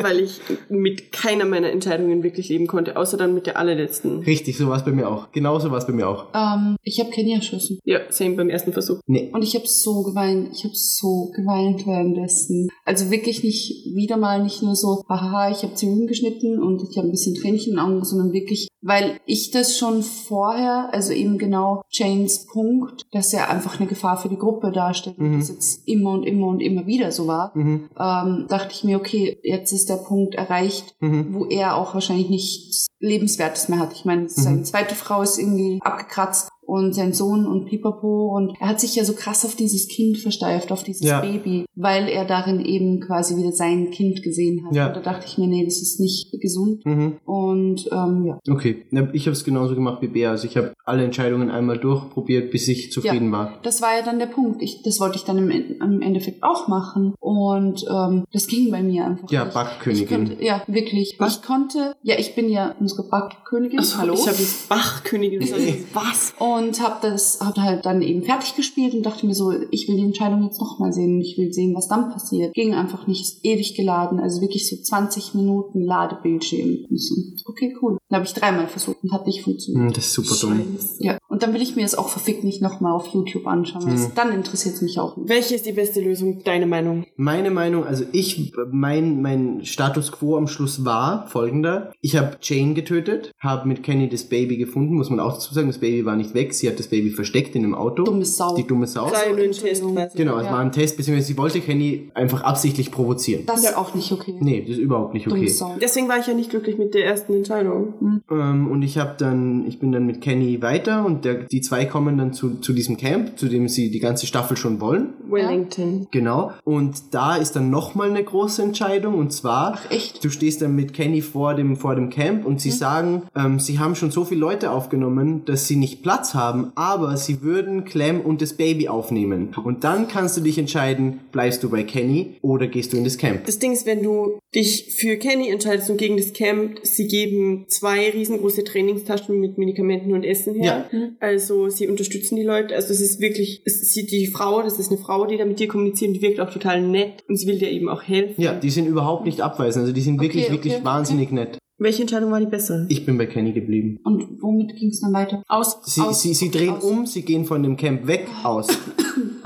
Weil 0.00 0.20
ich 0.20 0.40
mit 0.68 1.12
keiner 1.12 1.44
meiner 1.44 1.70
Entscheidungen 1.70 2.22
wirklich 2.22 2.48
leben 2.48 2.66
konnte, 2.66 2.96
außer 2.96 3.16
dann 3.16 3.34
mit 3.34 3.46
der 3.46 3.58
allerletzten. 3.58 4.20
Richtig, 4.20 4.56
so 4.56 4.68
war 4.68 4.76
es 4.76 4.84
bei 4.84 4.90
mir 4.92 5.08
auch. 5.08 5.30
Genauso 5.32 5.70
war 5.70 5.78
es 5.78 5.86
bei 5.86 5.92
mir 5.92 6.08
auch. 6.08 6.26
Ähm, 6.34 6.76
ich 6.82 6.98
habe 7.00 7.10
Kenny 7.10 7.34
erschossen. 7.34 7.78
Ja, 7.84 8.00
same 8.10 8.36
beim 8.36 8.48
ersten 8.50 8.72
Versuch. 8.72 9.00
Nee. 9.06 9.30
Und 9.34 9.42
ich 9.42 9.54
habe 9.54 9.66
so 9.66 10.02
geweint, 10.02 10.48
ich 10.54 10.64
habe 10.64 10.74
so 10.74 11.30
geweint 11.34 11.86
währenddessen. 11.86 12.68
Also 12.84 13.10
wirklich 13.10 13.42
nicht 13.44 13.94
wieder 13.94 14.16
mal 14.16 14.42
nicht 14.42 14.62
nur 14.62 14.76
so, 14.76 15.02
haha, 15.08 15.50
ich 15.50 15.62
habe 15.62 15.74
Zwiebeln 15.74 16.06
geschnitten 16.06 16.62
und 16.62 16.82
ich 16.90 16.96
habe 16.96 17.08
ein 17.08 17.12
bisschen 17.12 17.34
Tränchen 17.34 17.72
in 17.72 17.76
den 17.78 17.84
Augen, 17.84 18.04
sondern 18.04 18.32
wirklich, 18.32 18.68
weil 18.82 19.18
ich 19.26 19.50
das 19.50 19.76
schon 19.78 20.02
vorher, 20.02 20.88
also 20.92 21.12
eben 21.12 21.38
genau 21.38 21.82
Janes 21.90 22.46
Punkt, 22.46 23.02
dass 23.12 23.32
er 23.32 23.50
einfach 23.50 23.78
eine 23.78 23.88
Gefahr 23.88 24.16
für 24.16 24.28
die 24.28 24.38
Gruppe 24.38 24.72
darstellt 24.72 25.18
und 25.18 25.32
Mhm. 25.32 25.38
das 25.40 25.48
jetzt 25.48 25.88
immer 25.88 26.12
und 26.12 26.24
immer 26.24 26.48
und 26.48 26.60
immer 26.60 26.86
wieder 26.86 27.10
so 27.12 27.26
war, 27.26 27.52
Mhm. 27.54 27.73
Ähm, 27.98 28.46
dachte 28.48 28.72
ich 28.72 28.84
mir, 28.84 28.98
okay, 28.98 29.38
jetzt 29.42 29.72
ist 29.72 29.88
der 29.88 29.96
Punkt 29.96 30.34
erreicht, 30.34 30.94
Mhm. 31.00 31.34
wo 31.34 31.46
er 31.46 31.76
auch 31.76 31.94
wahrscheinlich 31.94 32.28
nichts 32.30 32.86
Lebenswertes 33.00 33.68
mehr 33.68 33.78
hat. 33.80 33.92
Ich 33.92 34.04
meine, 34.04 34.28
seine 34.28 34.58
Mhm. 34.58 34.64
zweite 34.64 34.94
Frau 34.94 35.22
ist 35.22 35.38
irgendwie 35.38 35.78
abgekratzt 35.82 36.48
und 36.66 36.94
sein 36.94 37.12
Sohn 37.12 37.46
und 37.46 37.66
Pipapo 37.66 38.34
und 38.36 38.56
er 38.60 38.68
hat 38.68 38.80
sich 38.80 38.94
ja 38.96 39.04
so 39.04 39.14
krass 39.14 39.44
auf 39.44 39.56
dieses 39.56 39.88
Kind 39.88 40.18
versteift, 40.18 40.72
auf 40.72 40.82
dieses 40.82 41.06
Ja. 41.06 41.20
Baby, 41.20 41.66
weil 41.74 42.08
er 42.08 42.24
darin 42.24 42.64
eben 42.64 43.00
quasi 43.00 43.36
wieder 43.36 43.52
sein 43.52 43.90
Kind 43.90 44.22
gesehen 44.22 44.64
hat. 44.66 44.74
Ja. 44.74 44.88
Und 44.88 44.96
da 44.96 45.00
dachte 45.00 45.26
ich 45.26 45.38
mir, 45.38 45.46
nee, 45.46 45.64
das 45.64 45.80
ist 45.80 46.00
nicht 46.00 46.30
gesund. 46.40 46.84
Mhm. 46.84 47.18
Und 47.24 47.88
ähm, 47.92 48.24
ja. 48.26 48.38
Okay, 48.48 48.86
Ja, 48.90 49.08
ich 49.12 49.26
habe 49.26 49.32
es 49.32 49.44
genauso 49.44 49.74
gemacht 49.74 50.02
wie 50.02 50.08
Bea. 50.08 50.30
Also 50.30 50.46
ich 50.46 50.56
habe 50.56 50.72
alle 50.84 51.04
Entscheidungen 51.04 51.50
einmal 51.50 51.78
durchprobiert, 51.78 52.50
bis 52.50 52.68
ich 52.68 52.92
zufrieden 52.92 53.30
war. 53.32 53.58
Das 53.62 53.82
war 53.82 53.96
ja 53.96 54.04
dann 54.04 54.18
der 54.18 54.26
Punkt. 54.26 54.62
Ich, 54.62 54.82
das 54.82 55.00
wollte 55.00 55.16
ich 55.16 55.24
dann 55.24 55.38
im, 55.38 55.50
im 55.50 56.02
Endeffekt 56.02 56.42
auch 56.42 56.68
machen. 56.68 57.14
Und 57.20 57.84
ähm, 57.90 58.24
das 58.32 58.46
ging 58.46 58.70
bei 58.70 58.82
mir 58.82 59.06
einfach. 59.06 59.30
Ja, 59.30 59.44
nicht. 59.44 59.54
Backkönigin. 59.54 60.04
Ich 60.04 60.08
konnte, 60.08 60.44
ja, 60.44 60.62
wirklich. 60.66 61.16
Was? 61.18 61.36
Ich 61.36 61.42
konnte, 61.42 61.94
ja, 62.02 62.16
ich 62.18 62.34
bin 62.34 62.48
ja 62.48 62.74
unsere 62.78 63.08
Backkönigin. 63.08 63.78
Achso, 63.78 63.98
Hallo. 63.98 64.14
Ich 64.14 64.26
habe 64.26 64.38
jetzt 64.38 64.68
Bachkönigin 64.68 65.40
gesagt. 65.40 65.62
Was? 65.94 66.34
und 66.38 66.53
habe 66.80 66.96
das 67.02 67.40
hab 67.40 67.56
halt 67.56 67.86
dann 67.86 68.02
eben 68.02 68.22
fertig 68.22 68.56
gespielt 68.56 68.94
und 68.94 69.04
dachte 69.04 69.26
mir 69.26 69.34
so, 69.34 69.52
ich 69.70 69.88
will 69.88 69.96
die 69.96 70.04
Entscheidung 70.04 70.44
jetzt 70.44 70.60
nochmal 70.60 70.92
sehen 70.92 71.16
und 71.16 71.20
ich 71.22 71.36
will 71.38 71.52
sehen, 71.52 71.74
was 71.74 71.88
dann 71.88 72.10
passiert. 72.10 72.54
Ging 72.54 72.74
einfach 72.74 73.06
nicht, 73.06 73.22
ist 73.22 73.44
ewig 73.44 73.74
geladen, 73.74 74.20
also 74.20 74.40
wirklich 74.40 74.68
so 74.68 74.76
20 74.76 75.34
Minuten 75.34 75.82
Ladebildschirm. 75.82 76.86
Und 76.88 77.00
so, 77.00 77.14
okay, 77.46 77.76
cool. 77.82 77.98
Dann 78.08 78.18
habe 78.18 78.26
ich 78.26 78.34
dreimal 78.34 78.68
versucht 78.68 78.98
und 79.02 79.12
hat 79.12 79.26
nicht 79.26 79.42
funktioniert. 79.42 79.86
Hm, 79.86 79.92
das 79.92 80.06
ist 80.06 80.12
super 80.14 80.36
dumm. 80.40 80.78
Ja, 80.98 81.18
und 81.28 81.42
dann 81.42 81.52
will 81.52 81.62
ich 81.62 81.74
mir 81.74 81.84
es 81.84 81.94
auch 81.94 82.08
verfickt 82.08 82.44
nicht 82.44 82.62
nochmal 82.62 82.92
auf 82.92 83.08
YouTube 83.08 83.46
anschauen. 83.46 83.86
weil 83.86 83.96
Hm. 83.96 84.12
Dann 84.14 84.32
interessiert 84.32 84.76
es 84.76 84.82
mich 84.82 85.00
auch 85.00 85.16
nicht. 85.16 85.28
Welche 85.28 85.54
ist 85.54 85.66
die 85.66 85.72
beste 85.72 86.00
Lösung? 86.00 86.42
Deine 86.44 86.66
Meinung? 86.66 87.06
Meine 87.16 87.50
Meinung, 87.50 87.84
also 87.84 88.04
ich, 88.12 88.52
mein, 88.70 89.20
mein 89.20 89.64
Status 89.64 90.12
quo 90.12 90.36
am 90.36 90.46
Schluss 90.46 90.84
war 90.84 91.26
folgender. 91.26 91.92
Ich 92.00 92.16
habe 92.16 92.36
Jane 92.40 92.74
getötet, 92.74 93.32
habe 93.40 93.66
mit 93.66 93.82
Kenny 93.82 94.08
das 94.08 94.24
Baby 94.24 94.56
gefunden, 94.56 94.94
muss 94.94 95.10
man 95.10 95.20
auch 95.20 95.34
dazu 95.34 95.52
sagen, 95.52 95.66
das 95.66 95.78
Baby 95.78 96.04
war 96.04 96.16
nicht 96.16 96.34
weg. 96.34 96.43
Weg. 96.44 96.54
Sie 96.54 96.68
hat 96.68 96.78
das 96.78 96.88
Baby 96.88 97.10
versteckt 97.10 97.54
in 97.56 97.64
einem 97.64 97.74
Auto. 97.74 98.04
Dumme 98.04 98.24
Sau. 98.24 98.54
Die 98.56 98.66
dumme 98.66 98.86
Sau. 98.86 99.06
Ja 99.06 99.12
Test. 99.52 99.82
Genau, 100.16 100.38
es 100.38 100.46
Ja. 100.46 100.52
war 100.52 100.58
ein 100.60 100.72
Test, 100.72 100.96
beziehungsweise 100.96 101.28
sie 101.28 101.38
wollte 101.38 101.60
Kenny 101.60 102.10
einfach 102.14 102.42
absichtlich 102.42 102.90
provozieren. 102.90 103.42
Das 103.46 103.62
ist 103.64 103.76
auch 103.76 103.94
nicht 103.94 104.12
okay. 104.12 104.34
Nee, 104.40 104.60
das 104.62 104.70
ist 104.76 104.78
überhaupt 104.78 105.14
nicht 105.14 105.26
Dumme 105.26 105.38
okay. 105.38 105.48
Sau. 105.48 105.74
Deswegen 105.80 106.08
war 106.08 106.18
ich 106.18 106.26
ja 106.26 106.34
nicht 106.34 106.50
glücklich 106.50 106.78
mit 106.78 106.94
der 106.94 107.06
ersten 107.06 107.34
Entscheidung. 107.34 107.94
Ähm, 108.30 108.70
und 108.70 108.82
ich 108.82 108.98
habe 108.98 109.14
dann, 109.18 109.66
ich 109.66 109.78
bin 109.78 109.92
dann 109.92 110.06
mit 110.06 110.20
Kenny 110.20 110.60
weiter 110.62 111.04
und 111.04 111.24
der, 111.24 111.34
die 111.34 111.60
zwei 111.60 111.84
kommen 111.84 112.18
dann 112.18 112.32
zu, 112.32 112.56
zu 112.60 112.72
diesem 112.72 112.96
Camp, 112.96 113.38
zu 113.38 113.48
dem 113.48 113.68
sie 113.68 113.90
die 113.90 114.00
ganze 114.00 114.26
Staffel 114.26 114.56
schon 114.56 114.80
wollen. 114.80 115.14
Wellington. 115.28 116.06
Genau. 116.10 116.52
Und 116.64 117.14
da 117.14 117.36
ist 117.36 117.56
dann 117.56 117.70
nochmal 117.70 118.10
eine 118.10 118.22
große 118.22 118.62
Entscheidung 118.62 119.14
und 119.14 119.32
zwar, 119.32 119.78
echt? 119.90 120.24
du 120.24 120.30
stehst 120.30 120.62
dann 120.62 120.74
mit 120.74 120.92
Kenny 120.92 121.22
vor 121.22 121.54
dem, 121.54 121.76
vor 121.76 121.94
dem 121.94 122.10
Camp 122.10 122.44
und 122.46 122.60
sie 122.60 122.70
sagen, 122.70 123.22
ähm, 123.34 123.58
sie 123.58 123.78
haben 123.78 123.94
schon 123.94 124.10
so 124.10 124.24
viele 124.24 124.40
Leute 124.40 124.70
aufgenommen, 124.70 125.44
dass 125.44 125.66
sie 125.66 125.76
nicht 125.76 126.02
Platz 126.02 126.33
haben, 126.34 126.72
aber 126.74 127.16
sie 127.16 127.42
würden 127.42 127.84
Clem 127.84 128.20
und 128.20 128.42
das 128.42 128.54
Baby 128.54 128.88
aufnehmen. 128.88 129.54
Und 129.62 129.84
dann 129.84 130.08
kannst 130.08 130.36
du 130.36 130.40
dich 130.40 130.58
entscheiden, 130.58 131.20
bleibst 131.32 131.62
du 131.62 131.70
bei 131.70 131.82
Kenny 131.82 132.36
oder 132.42 132.66
gehst 132.66 132.92
du 132.92 132.96
in 132.96 133.04
das 133.04 133.18
Camp. 133.18 133.44
Das 133.46 133.58
Ding 133.58 133.72
ist, 133.72 133.86
wenn 133.86 134.02
du 134.02 134.38
dich 134.54 134.94
für 134.96 135.16
Kenny 135.16 135.48
entscheidest 135.48 135.90
und 135.90 135.96
gegen 135.96 136.16
das 136.16 136.32
Camp, 136.32 136.78
sie 136.82 137.08
geben 137.08 137.64
zwei 137.68 138.10
riesengroße 138.10 138.64
Trainingstaschen 138.64 139.40
mit 139.40 139.58
Medikamenten 139.58 140.12
und 140.12 140.24
Essen 140.24 140.54
her. 140.54 140.88
Also 141.20 141.68
sie 141.68 141.88
unterstützen 141.88 142.36
die 142.36 142.42
Leute. 142.42 142.74
Also 142.74 142.92
es 142.92 143.00
ist 143.00 143.20
wirklich, 143.20 143.62
es 143.64 143.82
ist 143.82 143.94
die 144.10 144.26
Frau, 144.26 144.62
das 144.62 144.78
ist 144.78 144.90
eine 144.90 145.00
Frau, 145.00 145.26
die 145.26 145.36
da 145.36 145.44
mit 145.44 145.58
dir 145.58 145.68
kommuniziert 145.68 146.08
und 146.08 146.14
die 146.14 146.22
wirkt 146.22 146.40
auch 146.40 146.52
total 146.52 146.82
nett 146.82 147.24
und 147.28 147.36
sie 147.36 147.46
will 147.46 147.58
dir 147.58 147.70
eben 147.70 147.88
auch 147.88 148.02
helfen. 148.02 148.40
Ja, 148.40 148.54
die 148.54 148.70
sind 148.70 148.86
überhaupt 148.86 149.24
nicht 149.24 149.40
abweisend, 149.40 149.82
also 149.82 149.94
die 149.94 150.00
sind 150.00 150.20
wirklich, 150.20 150.44
Okay, 150.44 150.52
wirklich 150.52 150.74
okay, 150.74 150.84
wahnsinnig 150.84 151.30
nett. 151.30 151.58
Welche 151.84 152.00
Entscheidung 152.00 152.30
war 152.30 152.40
die 152.40 152.46
bessere? 152.46 152.86
Ich 152.88 153.04
bin 153.04 153.18
bei 153.18 153.26
Kenny 153.26 153.52
geblieben. 153.52 154.00
Und 154.04 154.40
womit 154.40 154.74
ging 154.74 154.88
es 154.88 155.00
dann 155.02 155.12
weiter? 155.12 155.42
Aus, 155.48 155.80
Sie, 155.84 156.00
aus 156.00 156.22
sie, 156.22 156.32
sie 156.32 156.50
drehen 156.50 156.70
aus. 156.70 156.82
um, 156.82 157.04
sie 157.04 157.20
gehen 157.20 157.44
von 157.44 157.62
dem 157.62 157.76
Camp 157.76 158.06
weg, 158.06 158.26
aus. 158.42 158.68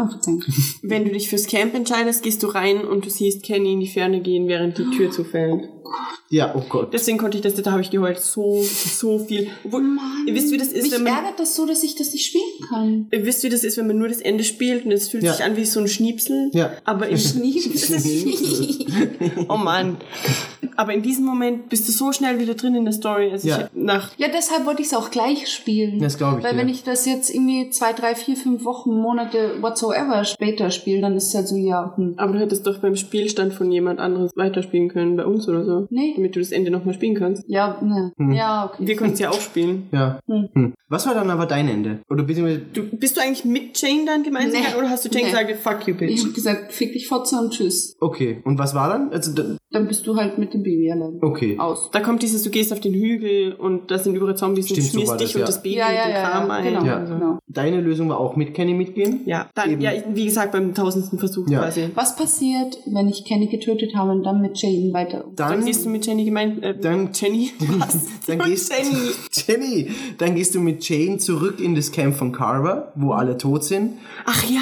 Oh, 0.01 0.07
wenn 0.83 1.05
du 1.05 1.11
dich 1.11 1.29
fürs 1.29 1.49
Camp 1.49 1.75
entscheidest, 1.75 2.23
gehst 2.23 2.45
du 2.45 2.47
rein 2.47 2.85
und 2.85 3.05
du 3.05 3.11
siehst 3.11 3.43
Kenny 3.43 3.73
in 3.73 3.81
die 3.81 3.89
Ferne 3.89 4.21
gehen, 4.23 4.47
während 4.47 4.79
die 4.79 4.89
Tür 4.97 5.11
zufällt. 5.11 5.69
Ja, 6.31 6.55
oh 6.55 6.63
Gott. 6.69 6.93
Deswegen 6.93 7.19
konnte 7.19 7.39
ich 7.39 7.43
das, 7.43 7.55
da 7.55 7.71
habe 7.73 7.81
ich 7.81 7.91
geheult 7.91 8.19
so, 8.21 8.63
so 8.63 9.19
viel. 9.19 9.49
Obwohl, 9.65 9.83
ihr 10.27 10.35
wisst, 10.35 10.53
wie 10.53 10.59
das 10.59 10.69
ist, 10.69 10.83
Mich 10.85 10.93
wenn 10.93 11.03
man, 11.05 11.15
ärgert 11.15 11.39
das 11.41 11.55
so, 11.57 11.65
dass 11.67 11.83
ich 11.83 11.95
das 11.95 12.13
nicht 12.13 12.27
spielen 12.27 12.45
kann. 12.69 13.07
ihr 13.11 13.25
wisst, 13.25 13.43
wie 13.45 13.49
das 13.49 13.65
ist, 13.65 13.77
wenn 13.79 13.87
man 13.87 13.99
nur 13.99 14.09
das 14.09 14.21
Ende 14.21 14.45
spielt 14.45 14.85
und 14.85 14.93
es 14.93 15.09
fühlt 15.09 15.23
Ja. 15.25 15.33
sich 15.33 15.45
an 15.45 15.57
wie 15.57 15.65
so 15.65 15.81
ein 15.81 15.89
Schniepsel. 15.89 16.51
Ja. 16.53 16.73
Aber 16.85 17.09
im 17.09 17.17
Schniepsel. 17.19 17.99
Oh 19.49 19.57
Mann. 19.57 19.97
Aber 20.77 20.93
in 20.93 21.03
diesem 21.03 21.25
Moment 21.25 21.69
bist 21.69 21.89
du 21.89 21.93
so 21.93 22.13
schnell 22.13 22.39
wieder 22.39 22.55
drin 22.55 22.75
in 22.75 22.85
der 22.85 22.93
Story. 22.93 23.31
Also 23.31 23.49
Ja. 23.49 23.69
nach 23.75 24.11
Ja, 24.19 24.29
deshalb 24.33 24.67
wollte 24.67 24.83
ich 24.83 24.89
es 24.89 24.95
auch 24.95 25.11
gleich 25.11 25.49
spielen. 25.49 25.99
Das 26.01 26.19
glaub 26.19 26.39
ich 26.39 26.45
Weil 26.45 26.53
dir. 26.53 26.59
wenn 26.59 26.69
ich 26.69 26.83
das 26.85 27.07
jetzt 27.07 27.31
irgendwie 27.35 27.71
zwei, 27.71 27.93
drei, 27.93 28.15
vier, 28.15 28.37
fünf 28.37 28.65
Wochen, 28.65 28.91
Monate, 28.95 29.61
whatsoever 29.61 30.25
später 30.25 30.71
spiele, 30.71 31.01
dann 31.01 31.17
ist 31.17 31.29
es 31.29 31.35
halt 31.35 31.49
so, 31.49 31.57
ja, 31.57 31.93
hm. 31.97 32.15
aber 32.17 32.33
du 32.35 32.39
hättest 32.41 32.67
doch 32.67 32.79
beim 32.79 32.97
Spielstand 32.97 33.55
von 33.55 33.71
jemand 33.73 33.99
anderes 34.01 34.31
weiterspielen 34.37 34.89
können, 34.89 35.17
bei 35.17 35.25
uns 35.25 35.49
oder 35.49 35.65
so. 35.65 35.78
Nee. 35.91 36.15
Damit 36.17 36.35
du 36.37 36.41
das 36.41 36.53
Ende 36.53 36.71
nochmal 36.71 36.95
spielen 36.95 37.15
kannst. 37.15 37.45
Ja, 37.49 37.79
ne. 37.83 38.13
Hm. 38.19 38.33
Ja, 38.33 38.67
okay. 38.73 38.87
Wir 38.87 38.97
können 38.97 39.13
es 39.13 39.19
ja 39.21 39.31
auch 39.31 39.41
spielen. 39.41 39.89
Ja. 39.93 40.19
Hm. 40.27 40.49
Hm. 40.55 40.75
Was 40.91 41.07
war 41.07 41.15
dann 41.15 41.31
aber 41.31 41.47
dein 41.47 41.69
Ende? 41.69 41.99
Oder 42.11 42.23
beziehungsweise, 42.25 42.63
Du, 42.73 42.83
bist 42.97 43.17
du 43.17 43.21
eigentlich 43.21 43.45
mit 43.45 43.81
Jane 43.81 44.05
dann 44.07 44.23
gemeinsam 44.23 44.61
Nee. 44.63 44.79
oder 44.79 44.89
hast 44.89 45.05
du 45.05 45.09
Jane 45.11 45.27
Nee. 45.27 45.31
gesagt, 45.45 45.57
fuck 45.63 45.87
you, 45.87 45.95
Ich 45.95 45.99
bitch? 45.99 46.25
hab 46.25 46.35
gesagt, 46.35 46.73
fick 46.73 46.93
dich 46.95 47.07
Fotze 47.09 47.37
und 47.37 47.51
tschüss. 47.53 47.97
okay. 48.01 48.41
Und 48.45 48.59
was 48.59 48.75
war 48.75 48.89
dann? 48.89 49.11
Also, 49.13 49.33
da- 49.35 49.57
Dann 49.71 49.87
bist 49.87 50.07
du 50.07 50.17
halt 50.17 50.39
mit 50.39 50.55
dem 50.55 50.63
Baby 50.63 50.91
allein. 50.91 51.19
okay. 51.21 51.59
Aus. 51.59 51.91
Da 51.93 52.01
kommt 52.01 52.23
dieses, 52.23 52.43
du 52.43 52.49
gehst 52.51 52.73
auf 52.73 52.81
den 52.81 52.95
Hügel 52.95 53.53
und 53.53 53.91
da 53.91 53.99
sind 53.99 54.15
überall 54.15 54.35
Zombies 54.37 54.67
Stimmt, 54.67 54.81
und 54.81 54.85
so 54.87 54.91
schmierst 54.93 55.11
war 55.11 55.17
dich 55.19 55.27
das, 55.29 55.35
und 55.35 55.41
ja. 55.41 55.47
das 55.47 55.63
Baby 55.63 55.77
Ja, 55.77 55.93
ja, 55.93 56.05
dem 56.07 56.13
ja, 56.13 56.23
Kram 56.31 56.49
ja. 56.49 56.55
ein. 56.55 56.65
Genau, 56.65 56.85
Ja. 56.85 56.99
genau. 57.05 57.39
Deine 57.49 57.81
Lösung 57.83 58.09
war 58.09 58.19
auch 58.19 58.37
mit 58.37 58.55
Kenny 58.55 58.73
mitgehen? 58.73 59.21
Ja, 59.27 59.51
dann, 59.55 59.71
Eben. 59.73 59.81
ja, 59.83 59.91
wie 60.13 60.25
gesagt, 60.25 60.53
beim 60.53 60.75
tausendsten 60.75 61.19
Versuch 61.19 61.47
Ja. 61.51 61.61
quasi. 61.61 61.91
Was 61.95 62.17
passiert, 62.17 62.79
wenn 62.87 63.09
ich 63.09 63.25
Kenny 63.27 63.47
getötet 63.49 63.95
habe 63.95 64.13
und 64.13 64.23
dann 64.23 64.41
mit 64.41 64.57
Jaden 64.61 64.93
weiter? 64.95 65.25
Dann 65.37 65.58
Dann, 65.59 65.67
gehst 65.67 65.85
du 65.85 65.89
mit 65.91 66.07
Jenny 66.07 66.25
gemeint, 66.25 66.63
äh, 66.63 66.79
Dann- 66.79 67.11
Jenny? 67.13 67.53
Was? 67.79 67.99
dann 68.27 68.39
gehst 68.41 68.73
Jenny. 68.73 69.11
Jenny, 69.33 69.91
dann 70.19 70.35
gehst 70.35 70.55
du 70.55 70.61
mit 70.61 70.89
Jane 70.89 71.19
zurück 71.19 71.61
in 71.61 71.75
das 71.75 71.93
Camp 71.93 72.17
von 72.17 72.33
Carver, 72.33 72.93
wo 72.97 73.13
alle 73.13 73.37
tot 73.39 73.65
sind, 73.65 73.99
Ach 74.25 74.45
ja. 74.45 74.61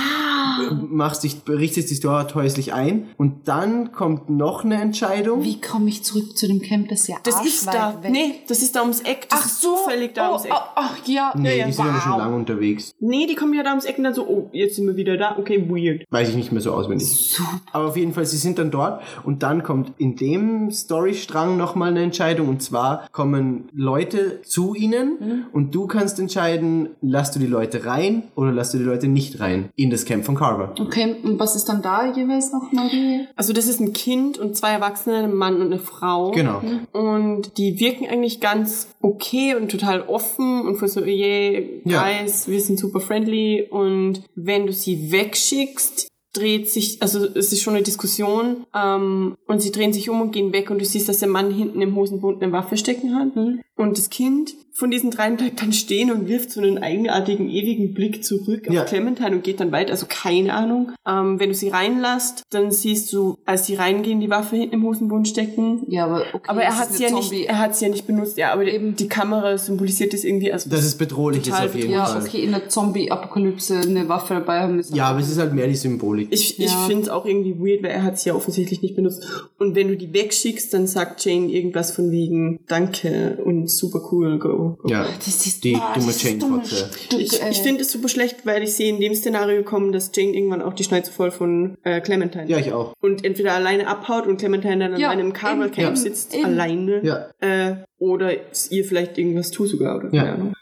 machst 0.88 1.24
dich, 1.24 1.36
richtest 1.48 1.90
dich 1.90 2.00
dort 2.00 2.34
häuslich 2.34 2.72
ein 2.72 3.08
und 3.16 3.48
dann 3.48 3.92
kommt 3.92 4.30
noch 4.30 4.64
eine 4.64 4.80
Entscheidung. 4.80 5.42
Wie 5.42 5.60
komme 5.60 5.88
ich 5.88 6.04
zurück 6.04 6.36
zu 6.36 6.46
dem 6.46 6.60
Camp, 6.60 6.88
das 6.88 7.00
ist 7.02 7.08
ja 7.08 7.16
Das 7.22 7.44
ist 7.44 7.66
da. 7.66 7.98
weg. 8.02 8.10
Nee, 8.10 8.34
das 8.48 8.62
ist 8.62 8.74
da 8.76 8.82
ums 8.82 9.00
Eck. 9.00 9.26
Das 9.28 9.40
Ach 9.40 9.46
ist 9.46 9.62
so. 9.62 9.76
zufällig 9.76 10.14
da 10.14 10.28
oh, 10.28 10.32
ums 10.32 10.44
Eck. 10.46 10.52
oh, 10.54 10.60
ach 10.76 10.96
ja. 11.06 11.32
Nee, 11.36 11.58
ja, 11.58 11.66
die 11.66 11.72
sind 11.72 11.86
aber 11.86 12.00
schon 12.00 12.12
wow. 12.12 12.18
lange 12.18 12.36
unterwegs. 12.36 12.92
Nee, 13.00 13.26
die 13.26 13.34
kommen 13.34 13.54
ja 13.54 13.62
da 13.62 13.70
ums 13.70 13.84
Eck 13.84 13.98
und 13.98 14.04
dann 14.04 14.14
so, 14.14 14.26
oh, 14.26 14.48
jetzt 14.52 14.76
sind 14.76 14.86
wir 14.86 14.96
wieder 14.96 15.16
da. 15.16 15.36
Okay, 15.38 15.68
weird. 15.68 16.04
Weiß 16.10 16.28
ich 16.28 16.36
nicht 16.36 16.52
mehr 16.52 16.62
so 16.62 16.72
auswendig. 16.72 17.38
Aber 17.72 17.86
auf 17.88 17.96
jeden 17.96 18.12
Fall, 18.12 18.26
sie 18.26 18.36
sind 18.38 18.58
dann 18.58 18.70
dort 18.70 19.02
und 19.24 19.42
dann 19.42 19.62
kommt 19.62 19.92
in 19.98 20.16
dem 20.16 20.70
Storystrang 20.86 21.56
nochmal 21.56 21.90
eine 21.90 22.02
Entscheidung 22.02 22.48
und 22.48 22.62
zwar 22.62 23.08
kommen 23.12 23.68
Leute 23.74 24.40
zu 24.42 24.74
ihnen 24.74 25.46
und 25.52 25.74
du 25.74 25.86
kannst 25.88 26.18
entscheiden, 26.20 26.90
lässt 27.02 27.34
du 27.34 27.40
die 27.40 27.46
Leute 27.46 27.84
rein 27.86 28.22
oder 28.36 28.52
lässt 28.52 28.72
du 28.72 28.78
die 28.78 28.84
Leute 28.84 29.08
nicht 29.08 29.40
rein 29.40 29.68
in 29.74 29.90
das 29.90 30.04
Camp 30.04 30.24
von 30.24 30.36
Carver. 30.36 30.74
Okay, 30.80 31.16
und 31.24 31.40
was 31.40 31.56
ist 31.56 31.64
dann 31.68 31.82
da 31.82 32.12
jeweils 32.12 32.52
nochmal 32.52 32.88
die? 32.88 33.26
Also 33.34 33.52
das 33.52 33.66
ist 33.66 33.80
ein 33.80 33.92
Kind 33.92 34.38
und 34.38 34.56
zwei 34.56 34.70
Erwachsene, 34.70 35.24
ein 35.24 35.34
Mann 35.34 35.56
und 35.56 35.66
eine 35.72 35.78
Frau. 35.80 36.30
Genau. 36.30 36.62
Und 36.92 37.58
die 37.58 37.80
wirken 37.80 38.06
eigentlich 38.08 38.40
ganz 38.40 38.88
okay 39.02 39.54
und 39.56 39.70
total 39.70 40.02
offen 40.02 40.62
und 40.62 40.76
für 40.76 40.88
so, 40.88 41.02
yeah, 41.04 41.62
Ja. 41.84 42.04
guys, 42.04 42.48
wir 42.48 42.60
sind 42.60 42.78
super 42.78 43.00
friendly. 43.00 43.66
Und 43.68 44.22
wenn 44.34 44.66
du 44.66 44.72
sie 44.72 45.10
wegschickst, 45.10 46.08
dreht 46.36 46.70
sich, 46.70 47.02
also 47.02 47.24
es 47.24 47.52
ist 47.52 47.62
schon 47.62 47.74
eine 47.74 47.82
Diskussion, 47.82 48.66
ähm, 48.74 49.36
und 49.46 49.60
sie 49.60 49.72
drehen 49.72 49.92
sich 49.92 50.10
um 50.10 50.20
und 50.20 50.32
gehen 50.32 50.52
weg 50.52 50.70
und 50.70 50.80
du 50.80 50.84
siehst, 50.84 51.08
dass 51.08 51.18
der 51.18 51.28
Mann 51.28 51.50
hinten 51.50 51.80
im 51.82 51.94
Hosenbund 51.96 52.42
eine 52.42 52.52
Waffe 52.52 52.76
stecken 52.76 53.14
hat. 53.14 53.28
Und 53.76 53.98
das 53.98 54.10
Kind 54.10 54.54
von 54.78 54.90
diesen 54.90 55.10
dreien 55.10 55.36
bleibt 55.36 55.62
dann 55.62 55.72
stehen 55.72 56.10
und 56.10 56.28
wirft 56.28 56.50
so 56.52 56.60
einen 56.60 56.78
eigenartigen, 56.78 57.48
ewigen 57.48 57.94
Blick 57.94 58.24
zurück 58.24 58.68
Ja. 58.70 58.82
auf 58.82 58.88
Clementine 58.88 59.36
und 59.36 59.44
geht 59.44 59.60
dann 59.60 59.72
weiter. 59.72 59.92
Also 59.92 60.06
keine 60.08 60.52
Ahnung. 60.54 60.92
Ähm, 61.06 61.40
wenn 61.40 61.48
du 61.48 61.54
sie 61.54 61.68
reinlässt, 61.68 62.42
dann 62.50 62.70
siehst 62.70 63.12
du, 63.12 63.38
als 63.46 63.66
sie 63.66 63.74
reingehen, 63.74 64.20
die 64.20 64.28
Waffe 64.30 64.56
hinten 64.56 64.74
im 64.74 64.82
Hosenbund 64.84 65.28
stecken. 65.28 65.82
Ja, 65.88 66.04
aber 66.06 66.22
okay. 66.32 66.44
Aber 66.48 66.62
er 66.62 66.70
das 66.70 66.78
hat 66.80 66.90
ist 66.90 66.96
sie 66.98 67.02
ja 67.04 67.08
eine 67.08 67.16
nicht, 67.18 67.28
Zombie- 67.30 67.44
er 67.46 67.58
hat 67.58 67.74
sie 67.76 67.84
ja 67.86 67.90
nicht 67.90 68.06
benutzt. 68.06 68.36
Ja, 68.36 68.52
aber 68.52 68.64
Eben. 68.64 68.96
die 68.96 69.08
Kamera 69.08 69.56
symbolisiert 69.56 70.12
das 70.12 70.24
irgendwie 70.24 70.52
als 70.52 70.68
Dass 70.68 70.84
es 70.84 70.96
bedrohlich 70.96 71.46
ist 71.46 71.52
auf 71.54 71.74
jeden 71.74 71.90
Ja, 71.92 72.04
Fall. 72.06 72.22
okay, 72.22 72.42
in 72.42 72.50
der 72.50 72.68
Zombie-Apokalypse 72.68 73.76
eine 73.80 74.08
Waffe 74.08 74.34
dabei 74.34 74.60
haben 74.60 74.78
ist 74.78 74.94
Ja, 74.94 75.06
aber 75.08 75.20
es 75.20 75.30
ist 75.30 75.38
halt 75.38 75.54
mehr 75.54 75.66
die 75.68 75.74
Symbolik. 75.74 76.28
Ich, 76.30 76.58
ich 76.58 76.66
Ja. 76.72 76.86
finde 76.86 77.02
es 77.04 77.08
auch 77.08 77.24
irgendwie 77.24 77.58
weird, 77.58 77.82
weil 77.82 77.90
er 77.92 78.02
hat 78.02 78.18
sie 78.18 78.28
ja 78.28 78.34
offensichtlich 78.34 78.82
nicht 78.82 78.96
benutzt. 78.96 79.26
Und 79.58 79.74
wenn 79.74 79.88
du 79.88 79.96
die 79.96 80.12
wegschickst, 80.12 80.72
dann 80.74 80.86
sagt 80.86 81.24
Jane 81.24 81.48
irgendwas 81.50 81.92
von 81.92 82.10
wegen 82.10 82.60
Danke 82.68 83.38
und 83.44 83.70
super 83.70 84.00
cool, 84.12 84.38
go. 84.38 84.65
Ja, 84.86 85.06
Das 85.18 85.46
ist 85.46 85.64
die 85.64 85.72
boah, 85.72 85.92
dumme. 85.94 86.12
Stück, 86.12 87.20
Ich, 87.20 87.42
ey. 87.42 87.50
ich 87.50 87.58
finde 87.62 87.82
es 87.82 87.92
super 87.92 88.08
schlecht, 88.08 88.44
weil 88.44 88.62
ich 88.62 88.74
sehe 88.74 88.88
in 88.90 89.00
dem 89.00 89.14
Szenario 89.14 89.62
kommen, 89.62 89.92
dass 89.92 90.10
Jane 90.14 90.32
irgendwann 90.34 90.62
auch 90.62 90.72
die 90.74 90.84
Schnauze 90.84 91.12
voll 91.12 91.30
von 91.30 91.76
äh, 91.84 92.00
Clementine 92.00 92.46
Ja, 92.48 92.58
ich 92.58 92.72
auch. 92.72 92.92
und 93.00 93.24
entweder 93.24 93.52
alleine 93.54 93.86
abhaut 93.86 94.26
und 94.26 94.38
Clementine 94.38 94.90
dann 94.90 95.00
Ja, 95.00 95.12
im 95.12 95.32
Carmel 95.32 95.66
eben, 95.68 95.74
Camp 95.74 95.86
eben, 95.88 95.96
sitzt, 95.96 96.34
eben. 96.34 96.44
alleine. 96.44 97.02
Ja. 97.04 97.26
Äh, 97.40 97.76
oder 97.98 98.30
ihr 98.70 98.84
vielleicht 98.84 99.16
irgendwas 99.18 99.50
tut 99.50 99.68
sogar, 99.68 99.96
oder? 99.96 100.12
Ja. 100.12 100.22
Keine 100.24 100.34
Ahnung. 100.34 100.52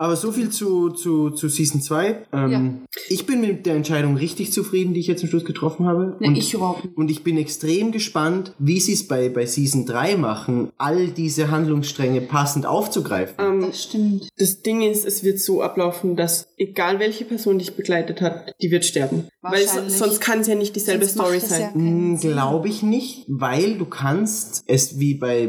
Aber 0.00 0.16
so 0.16 0.32
viel 0.32 0.48
zu, 0.48 0.88
zu, 0.88 1.28
zu 1.28 1.50
Season 1.50 1.82
2. 1.82 2.26
Ähm, 2.32 2.50
Ja. 2.50 2.72
Ich 3.10 3.26
bin 3.26 3.42
mit 3.42 3.66
der 3.66 3.74
Entscheidung 3.74 4.16
richtig 4.16 4.50
zufrieden, 4.50 4.94
die 4.94 5.00
ich 5.00 5.06
jetzt 5.08 5.20
zum 5.20 5.28
Schluss 5.28 5.44
getroffen 5.44 5.84
habe. 5.84 6.16
Nee, 6.20 6.38
ich 6.38 6.54
überhaupt 6.54 6.84
nicht. 6.86 6.96
Und 6.96 7.10
ich 7.10 7.22
bin 7.22 7.36
extrem 7.36 7.92
gespannt, 7.92 8.54
wie 8.58 8.80
sie 8.80 8.94
es 8.94 9.06
bei, 9.06 9.28
bei 9.28 9.44
Season 9.44 9.84
3 9.84 10.16
machen, 10.16 10.70
all 10.78 11.08
diese 11.08 11.50
Handlungsstränge 11.50 12.22
passend 12.22 12.64
aufzugreifen. 12.64 13.34
Ähm, 13.38 13.60
Das 13.60 13.82
stimmt. 13.82 14.28
Das 14.38 14.62
Ding 14.62 14.80
ist, 14.80 15.04
es 15.04 15.22
wird 15.22 15.38
so 15.38 15.60
ablaufen, 15.60 16.16
dass 16.16 16.48
egal 16.60 16.98
welche 17.00 17.24
Person 17.24 17.58
dich 17.58 17.74
begleitet 17.74 18.20
hat, 18.20 18.54
die 18.60 18.70
wird 18.70 18.84
sterben. 18.84 19.28
Weil 19.40 19.66
sonst 19.88 20.20
kann 20.20 20.40
es 20.40 20.46
ja 20.46 20.54
nicht 20.54 20.76
dieselbe 20.76 21.06
Sonst 21.06 21.14
Story 21.14 21.40
sein. 21.40 21.60
ja 21.60 22.18
Sinn. 22.18 22.32
Glaube 22.32 22.68
ich 22.68 22.82
nicht, 22.82 23.24
weil 23.28 23.78
du 23.78 23.86
kannst 23.86 24.62
es 24.66 25.00
wie 25.00 25.14
bei, 25.14 25.48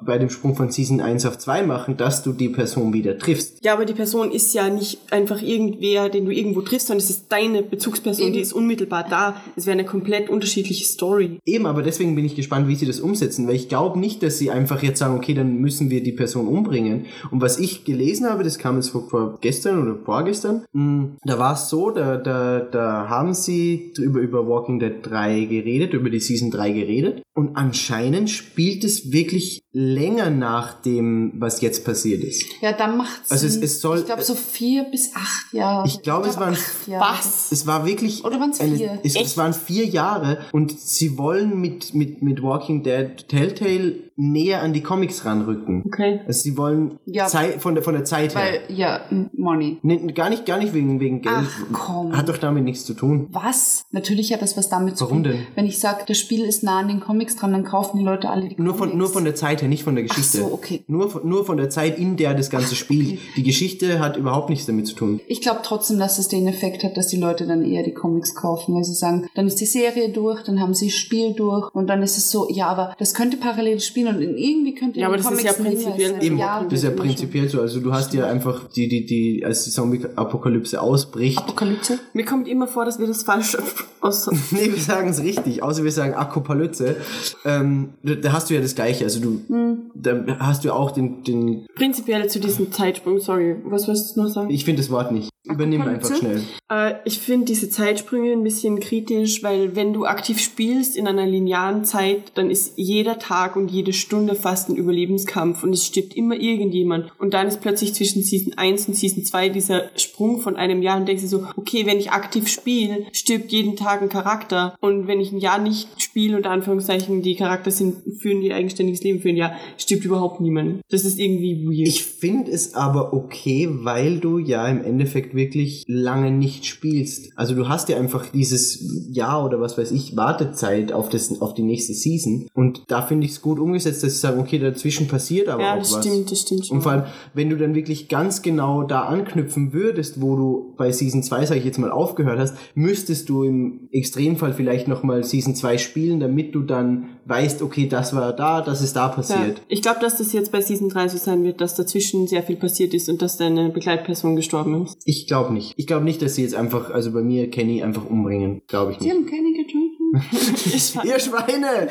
bei 0.00 0.16
dem 0.16 0.30
Sprung 0.30 0.56
von 0.56 0.70
Season 0.70 1.02
1 1.02 1.26
auf 1.26 1.36
2 1.36 1.64
machen, 1.64 1.98
dass 1.98 2.22
du 2.22 2.32
die 2.32 2.48
Person 2.48 2.94
wieder 2.94 3.18
triffst. 3.18 3.62
Ja, 3.62 3.74
aber 3.74 3.84
die 3.84 3.92
Person 3.92 4.32
ist 4.32 4.54
ja 4.54 4.70
nicht 4.70 5.12
einfach 5.12 5.42
irgendwer, 5.42 6.08
den 6.08 6.24
du 6.24 6.30
irgendwo 6.30 6.62
triffst, 6.62 6.86
sondern 6.86 7.04
es 7.04 7.10
ist 7.10 7.26
deine 7.28 7.62
Bezugsperson, 7.62 8.28
Eben. 8.28 8.32
die 8.32 8.40
ist 8.40 8.54
unmittelbar 8.54 9.06
da. 9.10 9.36
Es 9.56 9.66
wäre 9.66 9.74
eine 9.74 9.84
komplett 9.84 10.30
unterschiedliche 10.30 10.86
Story. 10.86 11.38
Eben, 11.44 11.66
aber 11.66 11.82
deswegen 11.82 12.14
bin 12.14 12.24
ich 12.24 12.34
gespannt, 12.34 12.66
wie 12.66 12.76
sie 12.76 12.86
das 12.86 13.00
umsetzen, 13.00 13.46
weil 13.46 13.56
ich 13.56 13.68
glaube 13.68 13.98
nicht, 13.98 14.22
dass 14.22 14.38
sie 14.38 14.50
einfach 14.50 14.82
jetzt 14.82 15.00
sagen, 15.00 15.16
okay, 15.16 15.34
dann 15.34 15.56
müssen 15.56 15.90
wir 15.90 16.02
die 16.02 16.12
Person 16.12 16.48
umbringen. 16.48 17.04
Und 17.30 17.42
was 17.42 17.58
ich 17.58 17.84
gelesen 17.84 18.26
habe, 18.26 18.42
das 18.42 18.58
kam 18.58 18.76
jetzt 18.76 18.88
vor, 18.88 19.06
vor 19.10 19.38
gestern 19.42 19.82
oder 19.82 19.98
vorgestern. 20.02 20.29
Mm, 20.72 21.16
Da 21.24 21.38
war 21.38 21.54
es 21.54 21.68
so, 21.68 21.90
da, 21.90 22.16
da, 22.16 22.60
da 22.60 23.08
haben 23.08 23.34
sie 23.34 23.92
über, 23.98 24.20
über 24.20 24.46
Walking 24.48 24.78
Dead 24.78 24.94
3 25.02 25.44
geredet, 25.44 25.92
über 25.94 26.10
die 26.10 26.20
Season 26.20 26.50
3 26.50 26.72
geredet. 26.72 27.22
Und 27.34 27.56
anscheinend 27.56 28.28
spielt 28.28 28.84
es 28.84 29.12
wirklich 29.12 29.60
länger 29.72 30.30
nach 30.30 30.82
dem, 30.82 31.32
was 31.38 31.60
jetzt 31.60 31.84
passiert 31.84 32.22
ist. 32.24 32.44
Ja, 32.60 32.72
dann 32.72 32.96
macht's. 32.96 33.30
Also 33.30 33.46
es- 33.46 33.56
es 33.56 33.80
soll- 33.80 33.98
Ich 34.00 34.06
glaube 34.06 34.22
so 34.22 34.34
vier 34.34 34.84
bis 34.90 35.14
acht 35.14 35.52
Jahre. 35.52 35.86
Ich 35.86 36.02
glaube, 36.02 36.28
es 36.28 36.38
waren-. 36.38 36.56
Was? 36.98 37.52
Es 37.52 37.66
war 37.66 37.86
wirklich. 37.86 38.24
Oder 38.24 38.40
waren's 38.40 38.60
eine- 38.60 38.76
vier? 38.76 38.98
Es, 39.04 39.14
es 39.16 39.36
waren 39.36 39.52
vier 39.54 39.86
Jahre 39.86 40.38
und 40.52 40.78
sie 40.78 41.16
wollen 41.18 41.60
mit, 41.60 41.94
mit, 41.94 42.20
mit 42.20 42.42
Walking 42.42 42.82
Dead 42.82 43.26
Telltale 43.28 43.94
näher 44.16 44.60
an 44.62 44.72
die 44.74 44.82
Comics 44.82 45.24
ranrücken. 45.24 45.84
Okay. 45.86 46.20
Also 46.26 46.42
sie 46.42 46.56
wollen 46.58 46.98
Ja. 47.06 47.26
Zeit, 47.26 47.62
von, 47.62 47.74
der, 47.74 47.82
von 47.84 47.94
der 47.94 48.04
Zeit 48.04 48.34
her. 48.34 48.42
Weil, 48.68 48.76
ja, 48.76 49.00
m- 49.10 49.30
Money. 49.32 49.78
Nee, 49.82 50.12
gar 50.20 50.28
nicht, 50.30 50.44
gar 50.44 50.58
nicht 50.58 50.74
wegen, 50.74 51.00
wegen 51.00 51.22
Geld. 51.22 51.34
Ach, 51.38 51.60
komm. 51.72 52.16
Hat 52.16 52.28
doch 52.28 52.36
damit 52.36 52.64
nichts 52.64 52.84
zu 52.84 52.92
tun. 52.94 53.28
Was? 53.32 53.84
Natürlich 53.90 54.32
hat 54.34 54.42
das 54.42 54.56
was 54.56 54.68
damit 54.68 54.98
zu 54.98 55.04
Warum 55.06 55.22
tun. 55.24 55.32
denn? 55.32 55.46
Wenn 55.54 55.64
ich 55.66 55.78
sage, 55.78 56.02
das 56.06 56.18
Spiel 56.18 56.44
ist 56.44 56.62
nah 56.62 56.78
an 56.80 56.88
den 56.88 57.00
Comics 57.00 57.36
dran, 57.36 57.52
dann 57.52 57.64
kaufen 57.64 57.98
die 57.98 58.04
Leute 58.04 58.28
alle 58.28 58.48
die 58.48 58.56
Nur 58.60 58.74
Comics. 58.74 58.90
von, 58.90 58.98
nur 58.98 59.08
von 59.08 59.24
der 59.24 59.34
Zeit 59.34 59.62
her, 59.62 59.68
nicht 59.68 59.82
von 59.84 59.94
der 59.94 60.04
Ach 60.04 60.08
Geschichte. 60.14 60.38
so, 60.38 60.52
okay. 60.52 60.84
Nur, 60.88 61.08
von- 61.10 61.26
nur 61.26 61.46
von 61.46 61.56
der 61.56 61.70
Zeit, 61.70 61.98
in 61.98 62.16
der 62.18 62.34
das 62.34 62.50
Ganze 62.50 62.74
spielt. 62.74 63.18
Die 63.36 63.42
Geschichte 63.42 63.98
hat 64.00 64.16
überhaupt 64.18 64.50
nichts 64.50 64.66
damit 64.66 64.86
zu 64.86 64.94
tun. 64.94 65.20
Ich 65.26 65.40
glaube 65.40 65.60
trotzdem, 65.62 65.98
dass 65.98 66.18
es 66.18 66.28
den 66.28 66.46
Effekt 66.46 66.84
hat, 66.84 66.96
dass 66.98 67.08
die 67.08 67.16
Leute 67.16 67.46
dann 67.46 67.64
eher 67.64 67.82
die 67.82 67.94
Comics 67.94 68.34
kaufen, 68.34 68.74
weil 68.74 68.84
sie 68.84 68.94
sagen, 68.94 69.28
dann 69.34 69.46
ist 69.46 69.60
die 69.60 69.66
Serie 69.66 70.10
durch, 70.10 70.42
dann 70.42 70.60
haben 70.60 70.74
sie 70.74 70.86
das 70.88 70.94
Spiel 70.96 71.32
durch 71.32 71.74
und 71.74 71.86
dann 71.86 72.02
ist 72.02 72.18
es 72.18 72.30
so, 72.30 72.48
ja, 72.50 72.66
aber 72.66 72.94
das 72.98 73.14
könnte 73.14 73.38
parallel 73.38 73.80
spielen 73.80 74.14
und 74.16 74.20
irgendwie 74.22 74.74
könnte 74.74 75.00
Ja, 75.00 75.06
aber 75.06 75.16
das 75.16 75.30
ist 75.30 75.42
ja 75.44 75.52
prinzipiell. 75.52 76.14
Eben, 76.22 76.36
ja, 76.38 76.62
das 76.64 76.72
ist 76.74 76.84
ja 76.84 76.90
prinzipiell 76.90 77.48
so. 77.48 77.60
Also 77.60 77.80
du 77.80 77.92
hast 77.92 78.12
ja 78.12 78.26
einfach 78.26 78.68
die, 78.68 78.88
die, 78.88 79.06
die, 79.06 79.42
als 79.44 79.64
die 79.64 79.70
Zombie-Apokalypse 80.14 80.80
ausbricht. 80.80 81.38
Apokalypse? 81.38 81.98
Mir 82.12 82.24
kommt 82.24 82.48
immer 82.48 82.66
vor, 82.66 82.84
dass 82.84 82.98
wir 82.98 83.06
das 83.06 83.22
falsch 83.22 83.56
aus. 84.00 84.28
Nee, 84.50 84.70
wir 84.72 84.78
sagen 84.80 85.10
es 85.10 85.22
richtig, 85.22 85.62
außer 85.62 85.84
wir 85.84 85.92
sagen 85.92 86.14
Akopalypse. 86.14 86.96
Ähm, 87.44 87.90
da, 88.02 88.14
da 88.14 88.32
hast 88.32 88.50
du 88.50 88.54
ja 88.54 88.60
das 88.60 88.74
Gleiche. 88.74 89.04
Also 89.04 89.20
du, 89.20 89.40
Hm. 89.48 89.90
da 89.94 90.24
hast 90.38 90.64
du 90.64 90.72
auch 90.72 90.90
den, 90.90 91.22
den 91.24 91.66
Prinzipiell 91.74 92.28
zu 92.28 92.40
diesem 92.40 92.72
Zeitsprung, 92.72 93.18
sorry, 93.20 93.56
was 93.64 93.86
wolltest 93.86 94.16
du 94.16 94.22
noch 94.22 94.28
sagen? 94.30 94.50
ich 94.50 94.64
finde 94.64 94.82
das 94.82 94.90
Wort 94.90 95.12
nicht. 95.12 95.30
Übernimm 95.44 95.82
einfach 95.82 96.14
schnell. 96.16 96.42
Äh, 96.70 96.94
ich 97.04 97.18
finde 97.18 97.46
diese 97.46 97.70
Zeitsprünge 97.70 98.32
ein 98.32 98.42
bisschen 98.44 98.78
kritisch, 98.78 99.42
weil 99.42 99.74
wenn 99.74 99.92
du 99.94 100.04
aktiv 100.04 100.38
spielst 100.38 100.96
in 100.96 101.08
einer 101.08 101.26
linearen 101.26 101.84
Zeit, 101.84 102.32
dann 102.34 102.50
ist 102.50 102.74
jeder 102.76 103.18
Tag 103.18 103.56
und 103.56 103.70
jede 103.70 103.92
Stunde 103.94 104.34
fast 104.34 104.68
ein 104.68 104.76
Überlebenskampf 104.76 105.62
und 105.64 105.72
es 105.72 105.86
stirbt 105.86 106.14
immer 106.14 106.34
irgendjemand. 106.36 107.10
Und 107.18 107.32
dann 107.32 107.48
ist 107.48 107.62
plötzlich 107.62 107.94
zwischen 107.94 108.22
Season 108.22 108.52
1 108.58 108.88
und 108.88 108.96
Season 108.96 109.24
2 109.24 109.48
dieser 109.48 109.84
Sprung 110.00 110.40
von 110.40 110.56
einem 110.56 110.82
Jahr 110.82 110.98
und 110.98 111.06
denkst 111.06 111.22
dir 111.22 111.28
so, 111.28 111.46
okay, 111.56 111.86
wenn 111.86 111.98
ich 111.98 112.10
aktiv 112.10 112.48
spiele, 112.48 113.06
stirbt 113.12 113.52
jeden 113.52 113.76
Tag 113.76 114.02
ein 114.02 114.08
Charakter. 114.08 114.74
Und 114.80 115.06
wenn 115.06 115.20
ich 115.20 115.32
ein 115.32 115.38
Jahr 115.38 115.58
nicht 115.58 115.88
spiele, 116.00 116.36
unter 116.36 116.50
Anführungszeichen, 116.50 117.22
die 117.22 117.36
Charakter 117.36 117.70
sind, 117.70 117.96
führen 118.18 118.42
ihr 118.42 118.54
eigenständiges 118.54 119.02
Leben 119.02 119.20
für 119.20 119.28
ein 119.28 119.36
Jahr, 119.36 119.52
stirbt 119.76 120.04
überhaupt 120.04 120.40
niemand. 120.40 120.80
Das 120.90 121.04
ist 121.04 121.18
irgendwie 121.18 121.64
weird. 121.64 121.88
Ich 121.88 122.04
finde 122.04 122.50
es 122.50 122.74
aber 122.74 123.12
okay, 123.12 123.68
weil 123.70 124.18
du 124.18 124.38
ja 124.38 124.66
im 124.68 124.82
Endeffekt 124.84 125.34
wirklich 125.34 125.84
lange 125.86 126.30
nicht 126.30 126.66
spielst. 126.66 127.32
Also 127.36 127.54
du 127.54 127.68
hast 127.68 127.88
ja 127.88 127.96
einfach 127.96 128.26
dieses 128.26 129.08
Jahr 129.10 129.44
oder 129.44 129.60
was 129.60 129.78
weiß 129.78 129.90
ich, 129.92 130.16
Wartezeit 130.16 130.92
auf, 130.92 131.08
das, 131.08 131.40
auf 131.40 131.54
die 131.54 131.62
nächste 131.62 131.94
Season. 131.94 132.48
Und 132.54 132.82
da 132.88 133.02
finde 133.02 133.26
ich 133.26 133.32
es 133.32 133.42
gut 133.42 133.58
umgesetzt, 133.58 134.02
dass 134.02 134.14
sie 134.14 134.18
sagen, 134.18 134.40
okay, 134.40 134.58
dazwischen 134.58 135.08
passiert 135.08 135.48
aber 135.48 135.62
ja, 135.62 135.74
auch 135.74 135.78
das 135.78 135.94
was. 135.94 136.06
stimmt, 136.06 136.30
das 136.30 136.40
stimmt 136.40 136.66
schon. 136.66 136.76
Und 136.76 136.82
vor 136.82 136.92
allem, 136.92 137.04
wenn 137.34 137.50
du 137.50 137.56
dann 137.56 137.74
wirklich 137.74 138.08
ganz 138.08 138.42
genau 138.42 138.82
da 138.82 139.02
anknüpfen 139.02 139.72
würdest, 139.72 139.79
wo 140.20 140.36
du 140.36 140.74
bei 140.76 140.92
Season 140.92 141.22
2, 141.22 141.46
sage 141.46 141.60
ich 141.60 141.66
jetzt 141.66 141.78
mal, 141.78 141.90
aufgehört 141.90 142.38
hast, 142.38 142.54
müsstest 142.74 143.28
du 143.28 143.42
im 143.44 143.88
Extremfall 143.92 144.52
vielleicht 144.52 144.88
nochmal 144.88 145.24
Season 145.24 145.54
2 145.54 145.78
spielen, 145.78 146.20
damit 146.20 146.54
du 146.54 146.62
dann 146.62 147.08
weißt, 147.26 147.62
okay, 147.62 147.86
das 147.88 148.14
war 148.14 148.32
da, 148.32 148.60
das 148.60 148.82
ist 148.82 148.96
da 148.96 149.06
Ja. 149.06 149.08
passiert. 149.08 149.62
Ich 149.68 149.82
glaube, 149.82 150.00
dass 150.00 150.18
das 150.18 150.32
jetzt 150.32 150.52
bei 150.52 150.60
Season 150.60 150.88
3 150.88 151.08
so 151.08 151.18
sein 151.18 151.44
wird, 151.44 151.60
dass 151.60 151.74
dazwischen 151.74 152.26
sehr 152.26 152.42
viel 152.42 152.56
passiert 152.56 152.92
ist 152.94 153.08
und 153.08 153.22
dass 153.22 153.36
deine 153.36 153.70
Begleitperson 153.70 154.36
gestorben 154.36 154.84
ist. 154.84 154.98
Ich 155.04 155.26
glaube 155.26 155.52
nicht. 155.52 155.74
Ich 155.76 155.86
glaube 155.86 156.04
nicht, 156.04 156.20
dass 156.22 156.34
sie 156.34 156.42
jetzt 156.42 156.54
einfach, 156.54 156.90
also 156.90 157.12
bei 157.12 157.22
mir 157.22 157.50
Kenny 157.50 157.82
einfach 157.82 158.04
umbringen. 158.08 158.62
Glaube 158.66 158.92
ich 158.92 158.98
Die 158.98 159.04
nicht. 159.04 159.14
haben 159.14 159.26
keine 159.26 159.52
getötet. 159.52 159.90
Ihr 161.04 161.18
Schweine! 161.20 161.88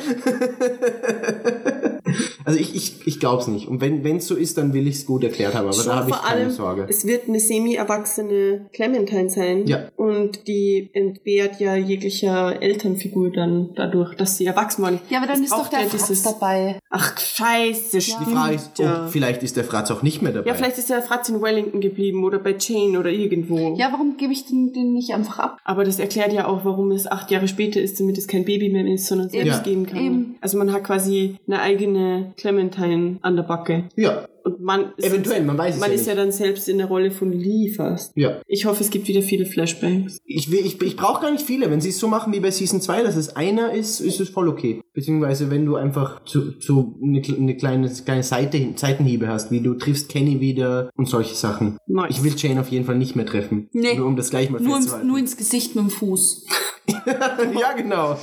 also 2.45 2.59
ich, 2.59 2.76
ich, 2.76 3.08
ich 3.08 3.19
glaube 3.19 3.42
es 3.42 3.48
nicht. 3.48 3.68
Und 3.68 3.82
wenn 3.82 4.03
es 4.18 4.27
so 4.27 4.35
ist, 4.35 4.58
dann 4.58 4.74
will 4.74 4.88
ich 4.88 4.95
es 4.95 5.06
gut 5.06 5.24
erklärt 5.24 5.53
haben. 5.53 5.66
Aber 5.68 5.74
Schon 5.74 5.85
da 5.88 5.95
habe 5.98 6.09
ich 6.09 6.16
vor 6.16 6.26
keine 6.26 6.42
allem, 6.42 6.51
Sorge. 6.51 6.85
Es 6.90 7.06
wird 7.06 7.27
eine 7.27 7.40
semi-erwachsene 7.40 8.68
Clementine 8.74 9.30
sein. 9.30 9.68
Ja. 9.68 9.90
Und 9.95 10.48
die 10.48 10.90
entbehrt 10.93 11.59
ja 11.59 11.76
jeglicher 11.76 12.61
Elternfigur 12.61 13.32
dann 13.32 13.72
dadurch, 13.76 14.16
dass 14.16 14.38
sie 14.38 14.45
erwachsen 14.45 14.84
war. 14.84 14.93
Ja, 15.09 15.19
aber 15.19 15.27
dann 15.27 15.43
ist 15.43 15.51
doch 15.51 15.68
der 15.68 15.80
Fratz 15.82 16.08
dieses- 16.08 16.24
dabei. 16.24 16.80
Ach, 16.90 17.18
scheiße, 17.19 18.01
stimmt. 18.01 18.27
Die 18.27 18.32
Frage 18.32 18.56
ist, 18.56 18.80
ja. 18.80 19.06
oh, 19.06 19.09
vielleicht 19.09 19.43
ist 19.43 19.58
der 19.58 19.64
Fratz 19.64 19.92
auch 19.92 20.01
nicht 20.01 20.22
mehr 20.22 20.32
dabei. 20.32 20.48
ja, 20.50 20.53
vielleicht 20.56 20.77
ist 20.77 20.90
der 20.90 21.01
Fratz 21.01 21.30
in 21.30 21.42
Wellington 21.42 21.82
geblieben 21.82 22.24
oder 22.24 22.40
bei 22.40 22.56
Jane 22.59 23.00
oder 23.00 23.09
irgendwo. 23.11 23.76
Ja, 23.77 23.90
warum 23.92 24.18
gebe 24.18 24.34
ich 24.34 24.45
den, 24.45 24.74
den 24.74 24.93
nicht 24.93 25.14
einfach 25.14 25.40
ab? 25.40 25.58
Aber 25.64 25.84
das 25.84 26.00
erklärt 26.00 26.34
ja 26.34 26.48
auch, 26.48 26.66
warum 26.66 26.92
es 26.92 27.06
acht 27.08 27.30
Jahre 27.32 27.48
später 27.48 27.80
ist, 27.82 28.00
damit 28.00 28.18
es 28.18 28.27
kein 28.27 28.45
Baby 28.45 28.69
mehr 28.69 28.85
ist, 28.85 29.08
sondern 29.08 29.30
selbst 29.30 29.48
Ja. 29.48 29.59
gehen 29.59 29.85
kann. 29.85 29.98
Eben. 30.03 30.35
Also 30.42 30.58
man 30.58 30.72
hat 30.74 30.84
quasi 30.84 31.35
eine 31.48 31.61
eigene 31.61 32.28
Clementine 32.38 33.17
an 33.22 33.35
der 33.35 33.43
Backe. 33.43 33.90
Ja, 33.95 34.27
Und 34.43 34.61
man 34.61 34.93
ist, 34.98 35.06
eventuell, 35.08 35.43
man 35.43 35.58
weiß 35.58 35.75
es 35.75 35.80
man 35.82 35.90
ja 35.90 35.95
ist 35.95 36.01
nicht. 36.01 36.09
ja 36.09 36.16
dann 36.16 36.32
selbst 36.32 36.67
in 36.69 36.77
der 36.77 36.88
Rolle 36.88 37.11
von 37.11 37.32
Lee 37.32 37.69
fast. 37.75 38.11
ja. 38.16 38.41
Ich 38.48 38.66
hoffe, 38.66 38.83
es 38.83 38.90
gibt 38.90 39.08
wieder 39.08 39.22
viele 39.22 39.45
Flashbacks. 39.45 40.17
Ich, 40.25 40.51
will- 40.51 40.66
ich, 40.66 40.82
ich 40.82 40.95
brauche 40.95 41.22
gar 41.22 41.32
nicht 41.32 41.45
viele. 41.45 41.69
Wenn 41.69 41.82
sie 41.82 41.90
es 41.90 41.99
so 41.99 42.08
machen 42.08 42.33
wie 42.33 42.40
bei 42.40 42.51
Season 42.51 42.82
2, 42.82 43.03
dass 43.03 43.16
es 43.16 43.35
einer 43.35 43.74
ist, 43.74 43.99
ist 43.99 44.19
es 44.19 44.30
voll 44.30 44.48
okay. 44.48 44.82
Beziehungsweise 44.93 45.49
wenn 45.51 45.66
du 45.66 45.75
einfach 45.75 46.24
zu, 46.25 46.53
zu 46.59 46.99
eine, 47.03 47.22
eine 47.22 47.56
kleine, 47.58 47.90
kleine 47.90 48.24
Seite, 48.24 48.74
Seitenhiebe 48.75 49.27
hast, 49.27 49.51
wie 49.51 49.61
du 49.61 49.74
triffst 49.75 50.09
Kenny 50.09 50.40
wieder 50.40 50.90
und 50.95 51.08
solche 51.08 51.35
Sachen. 51.35 51.77
Nice. 51.88 52.08
Ich 52.17 52.24
will 52.24 52.33
Jane 52.35 52.59
auf 52.61 52.69
jeden 52.69 52.85
Fall 52.85 52.98
nicht 52.98 53.16
mehr 53.16 53.25
treffen. 53.25 53.69
Nee. 53.74 53.95
Nur 53.95 54.08
um 54.08 54.16
das 54.16 54.30
gleich 54.30 54.49
mal 54.49 54.61
Nur, 54.61 54.75
festzuhalten. 54.77 55.08
nur 55.08 55.17
ins 55.19 55.38
Gesicht 55.38 55.75
mit 55.75 55.85
dem 55.85 55.90
Fuß. 55.90 56.45
ja, 57.59 57.74
genau. 57.76 58.18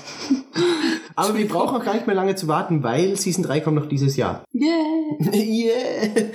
Aber 1.14 1.36
wir 1.36 1.48
brauchen 1.48 1.76
auch 1.80 1.84
gar 1.84 1.94
nicht 1.94 2.06
mehr 2.06 2.16
lange 2.16 2.34
zu 2.34 2.48
warten, 2.48 2.82
weil 2.82 3.16
Season 3.16 3.42
3 3.44 3.60
kommt 3.60 3.76
noch 3.76 3.86
dieses 3.86 4.16
Jahr. 4.16 4.44
Yeah. 4.54 5.32
yeah! 5.34 5.72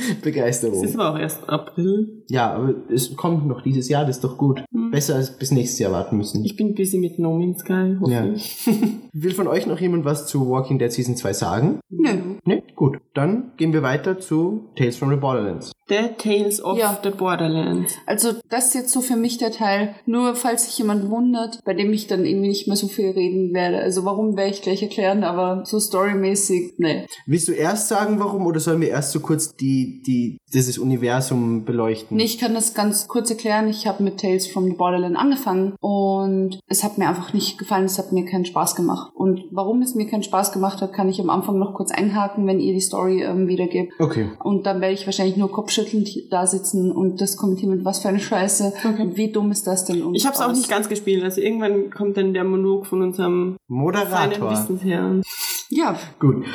Es 0.10 0.22
Begeisterung. 0.22 0.84
ist 0.84 0.96
aber 0.96 1.12
auch 1.14 1.20
erst 1.20 1.48
April. 1.50 2.24
Ja, 2.30 2.54
aber 2.54 2.74
es 2.92 3.16
kommt 3.16 3.48
noch 3.48 3.62
dieses 3.62 3.90
Jahr, 3.90 4.06
das 4.06 4.18
ist 4.18 4.24
doch 4.24 4.38
gut. 4.38 4.64
Besser 4.92 5.16
als 5.16 5.38
bis 5.38 5.52
nächstes 5.52 5.80
Jahr 5.80 5.92
warten 5.92 6.18
müssen. 6.18 6.44
Ich 6.44 6.56
bin 6.56 6.76
busy 6.76 6.98
mit 6.98 7.20
No 7.20 7.38
Man's 7.38 7.60
Sky, 7.60 7.96
hoffe 8.00 8.12
Ja. 8.12 8.26
ich. 8.26 8.68
Will 9.14 9.34
von 9.34 9.48
euch 9.48 9.66
noch 9.68 9.80
jemand 9.80 10.06
was 10.06 10.28
zu 10.28 10.50
Walking 10.50 10.80
Dead 10.80 10.92
Season 10.92 11.16
2 11.16 11.34
sagen? 11.34 11.80
Nö. 11.90 12.10
Ne? 12.46 12.64
Gut. 12.76 12.98
Dann 13.14 13.52
gehen 13.58 13.74
wir 13.74 13.84
weiter 13.84 14.20
zu 14.20 14.70
Tales 14.76 14.96
from 14.98 15.10
the 15.10 15.16
Borderlands. 15.18 15.72
The 15.90 16.10
Tales 16.18 16.64
of 16.64 16.78
Ja. 16.78 16.98
the 17.04 17.10
Borderlands. 17.10 17.94
Also 18.06 18.30
das 18.50 18.68
ist 18.68 18.76
jetzt 18.76 18.92
so 18.94 19.02
für 19.02 19.18
mich 19.18 19.38
der 19.38 19.52
Teil, 19.52 19.96
nur 20.06 20.36
falls 20.36 20.66
sich 20.66 20.78
jemand 20.78 21.10
wundert, 21.10 21.60
bei 21.66 21.74
dem 21.74 21.92
ich 21.92 22.08
dann 22.08 22.21
irgendwie 22.26 22.50
nicht 22.50 22.68
mehr 22.68 22.78
so 22.78 22.88
viel 22.88 23.12
reden 23.12 23.54
werde. 23.54 23.80
Also 23.80 24.06
warum 24.06 24.38
werde 24.38 24.52
ich 24.52 24.62
gleich 24.62 24.82
erklären, 24.82 25.24
aber 25.24 25.64
so 25.66 25.80
storymäßig, 25.80 26.76
ne. 26.78 27.06
Willst 27.26 27.48
du 27.48 27.54
erst 27.54 27.88
sagen, 27.88 28.20
warum, 28.20 28.46
oder 28.46 28.60
sollen 28.60 28.82
wir 28.82 28.90
erst 28.90 29.12
so 29.12 29.20
kurz 29.20 29.56
die, 29.56 30.02
die, 30.06 30.38
dieses 30.54 30.78
Universum 30.78 31.66
beleuchten? 31.66 32.18
Nee, 32.18 32.24
ich 32.24 32.38
kann 32.38 32.54
das 32.54 32.74
ganz 32.74 33.08
kurz 33.08 33.30
erklären. 33.30 33.68
Ich 33.68 33.88
habe 33.88 34.04
mit 34.04 34.20
Tales 34.20 34.48
from 34.48 34.66
the 34.66 34.74
Borderland 34.74 35.16
angefangen 35.16 35.74
und 35.80 36.60
es 36.68 36.84
hat 36.84 36.98
mir 36.98 37.08
einfach 37.08 37.34
nicht 37.34 37.58
gefallen, 37.58 37.86
es 37.86 37.98
hat 37.98 38.12
mir 38.12 38.26
keinen 38.26 38.46
Spaß 38.46 38.76
gemacht. 38.76 39.12
Und 39.16 39.46
warum 39.52 39.82
es 39.82 39.96
mir 39.96 40.08
keinen 40.08 40.24
Spaß 40.24 40.52
gemacht 40.52 40.82
hat, 40.82 40.94
kann 40.94 41.10
ich 41.10 41.20
am 41.20 41.30
Anfang 41.30 41.58
noch 41.60 41.74
kurz 41.74 41.92
einhaken, 41.92 42.48
wenn 42.48 42.60
ihr 42.60 42.74
die 42.74 42.82
Story 42.82 43.24
ähm, 43.24 43.48
wiedergebt. 43.48 43.94
Okay. 44.00 44.30
Und 44.44 44.66
dann 44.66 44.82
werde 44.82 44.94
ich 44.94 45.06
wahrscheinlich 45.06 45.38
nur 45.38 45.52
kopfschüttelnd 45.52 46.32
da 46.32 46.48
sitzen 46.48 46.92
und 46.92 47.22
das 47.22 47.38
kommentieren 47.38 47.72
mit 47.72 47.86
was 47.86 48.00
für 48.00 48.10
eine 48.10 48.20
Scheiße. 48.20 48.74
Okay. 48.84 49.12
Wie 49.14 49.32
dumm 49.32 49.52
ist 49.52 49.68
das 49.68 49.86
denn? 49.86 50.02
Und 50.02 50.16
Ich 50.16 50.26
habe 50.26 50.36
es 50.36 50.42
auch 50.42 50.52
nicht 50.52 50.70
ganz 50.70 50.90
gespielt. 50.90 51.24
Also 51.24 51.42
irgendwann 51.42 51.90
kommt 51.90 52.11
dann 52.18 52.34
der 52.34 52.44
Monolog 52.44 52.86
von 52.86 53.02
unserem 53.02 53.58
Moderator. 53.68 54.52
Wissensherrn. 54.52 55.22
Ja, 55.70 55.98
Gut. 56.20 56.46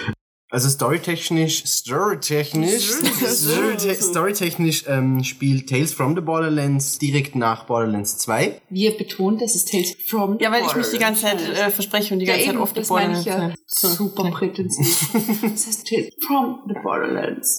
Also 0.49 0.69
storytechnisch, 0.69 1.65
storytechnisch, 1.67 2.91
storyte- 3.27 4.01
storytechnisch 4.01 4.85
ähm, 4.87 5.25
spielt 5.25 5.69
Tales 5.69 5.93
from 5.93 6.15
the 6.15 6.21
Borderlands 6.21 6.99
direkt 7.01 7.35
nach 7.35 7.65
Borderlands 7.65 8.17
2. 8.19 8.61
wie 8.71 8.85
ihr 8.85 8.97
betont, 8.97 9.43
das 9.43 9.57
ist 9.57 9.71
Tales 9.73 9.97
from 10.09 10.39
Ja, 10.39 10.53
weil 10.53 10.63
ich 10.65 10.77
mich 10.77 10.87
die 10.91 10.99
ganze 10.99 11.23
Zeit 11.23 11.39
Borderlands. 11.39 11.61
äh, 11.61 11.71
verspreche 11.73 12.15
und 12.15 12.21
die 12.21 12.27
Ja, 12.27 12.35
ganze 12.37 12.47
Zeit 12.59 12.71
die 12.71 12.75
das 12.81 12.91
meine 12.91 13.19
ich 13.19 13.25
Borderlands 13.25 13.57
ja. 13.59 13.65
So, 13.67 13.89
Super 13.89 14.31
prätentiös. 14.31 15.07
das 15.43 15.67
heißt 15.67 15.87
Tales 15.89 16.15
from 16.25 16.61
the 16.69 16.75
Borderlands. 16.81 17.59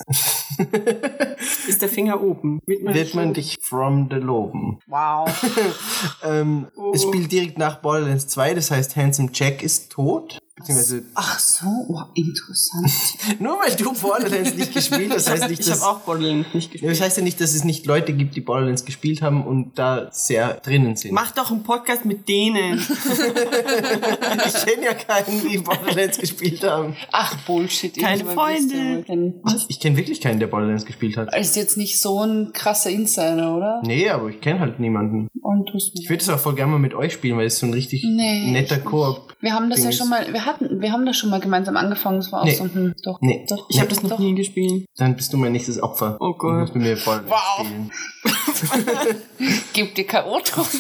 Ist 1.68 1.82
der 1.82 1.90
Finger 1.90 2.24
oben. 2.24 2.62
Wird 2.66 2.84
man, 2.84 2.94
Wird 2.94 3.14
man 3.16 3.34
dich 3.34 3.58
from 3.62 4.08
the 4.10 4.16
loben. 4.18 4.80
Wow. 4.88 5.30
Ähm, 6.24 6.68
Es 6.94 7.04
spielt 7.04 7.32
direkt 7.34 7.58
nach 7.58 7.82
Borderlands 7.82 8.28
2, 8.28 8.54
das 8.54 8.72
heißt 8.72 8.96
Handsome 8.96 9.30
Jack 9.34 9.62
ist 9.62 9.92
tot. 9.92 10.40
Beziehungsweise, 10.58 11.04
Ach 11.14 11.38
so, 11.40 11.68
oh, 11.88 12.02
interessant. 12.16 12.92
nur 13.40 13.60
weil 13.60 13.76
du 13.76 13.94
Borderlands 13.94 14.56
nicht 14.56 14.74
gespielt 14.74 15.14
hast, 15.14 15.30
heißt 15.30 15.50
nicht, 15.50 15.60
ich 15.62 15.68
dass... 15.68 15.82
habe 15.82 15.98
auch 15.98 16.02
Borderlands 16.02 16.52
nicht 16.54 16.72
gespielt. 16.72 16.92
das 16.92 17.00
heißt 17.02 17.18
ja 17.18 17.24
nicht, 17.24 17.40
dass 17.40 17.54
es 17.54 17.64
nicht 17.64 17.86
Leute 17.86 18.14
gibt, 18.14 18.36
die 18.36 18.42
Borderlands 18.42 18.84
gespielt 18.84 19.22
haben 19.22 19.46
und 19.46 19.78
da 19.78 20.10
sehr 20.12 20.56
drinnen 20.56 20.96
sind. 20.96 21.14
Mach 21.14 21.32
doch 21.32 21.52
einen 21.52 21.62
Podcast 21.64 22.06
mit 22.06 22.28
denen. 22.28 22.80
Ich 24.48 24.66
kenne 24.66 24.86
ja 24.86 24.94
keinen, 24.94 25.48
die 25.48 25.58
Borderlands 25.58 26.18
gespielt 26.18 26.64
haben. 26.64 26.96
Ach, 27.12 27.36
Bullshit. 27.46 27.96
Keine 27.98 28.26
Freunde. 28.26 29.04
Ich 29.68 29.80
kenne 29.80 29.98
wirklich 29.98 30.22
keinen, 30.22 30.40
der 30.40 30.48
Borderlands 30.48 30.86
gespielt 30.86 31.18
hat. 31.18 31.36
Ist 31.36 31.56
jetzt 31.56 31.78
nicht 31.78 32.00
so 32.02 32.24
ein 32.24 32.52
krasser 32.54 32.90
Insider, 32.90 33.56
oder? 33.56 33.82
Nee, 33.86 34.10
aber 34.10 34.30
ich 34.30 34.42
kenne 34.42 34.60
halt 34.60 34.80
niemanden. 34.80 35.28
Und 35.42 35.70
du's 35.72 35.92
Ich 35.96 36.10
würde 36.10 36.22
es 36.22 36.30
auch 36.30 36.40
voll 36.40 36.56
gerne 36.56 36.72
mal 36.74 36.80
mit 36.80 36.94
euch 36.94 37.14
spielen, 37.14 37.38
weil 37.38 37.48
es 37.48 37.60
so 37.60 37.66
ein 37.66 37.74
richtig 37.74 38.04
Nee, 38.04 38.52
netter 38.52 38.78
ich 38.78 38.86
Koop. 38.86 39.36
Wir 39.40 39.54
haben 39.54 39.70
das 39.70 39.78
Ding 39.78 39.86
ja 39.86 39.90
ist- 39.92 39.98
schon 39.98 40.10
mal, 40.10 40.32
wir 40.32 40.46
hatten, 40.48 40.82
wir 40.82 40.92
haben 40.92 41.06
das 41.06 41.16
schon 41.18 41.30
mal 41.30 41.40
gemeinsam 41.40 41.78
angefangen. 41.78 42.20
Es 42.20 42.32
war 42.32 42.42
auch 42.42 42.46
Nee. 42.46 42.56
so 42.56 42.64
ein, 42.64 42.96
doch, 43.04 43.20
Nee. 43.22 43.46
doch. 43.50 43.66
Ich 43.70 43.80
habe 43.80 43.90
das 43.90 44.02
noch 44.02 44.10
doch. 44.12 44.20
nie 44.20 44.34
gespielt. 44.34 44.86
Dann 44.98 45.16
bist 45.16 45.32
du 45.34 45.38
mein 45.38 45.52
nächstes 45.52 45.82
Opfer. 45.84 46.18
Oh 46.20 46.34
Gott. 46.34 46.54
Du 46.56 46.60
musst 46.62 46.76
mit 46.76 46.84
mir 46.84 46.96
Borderlands 46.96 47.32
Wow. 47.32 47.66
spielen. 47.68 47.92
Gib 49.74 49.96
dir 49.96 50.06
K.O. 50.06 50.40
drauf. 50.40 50.72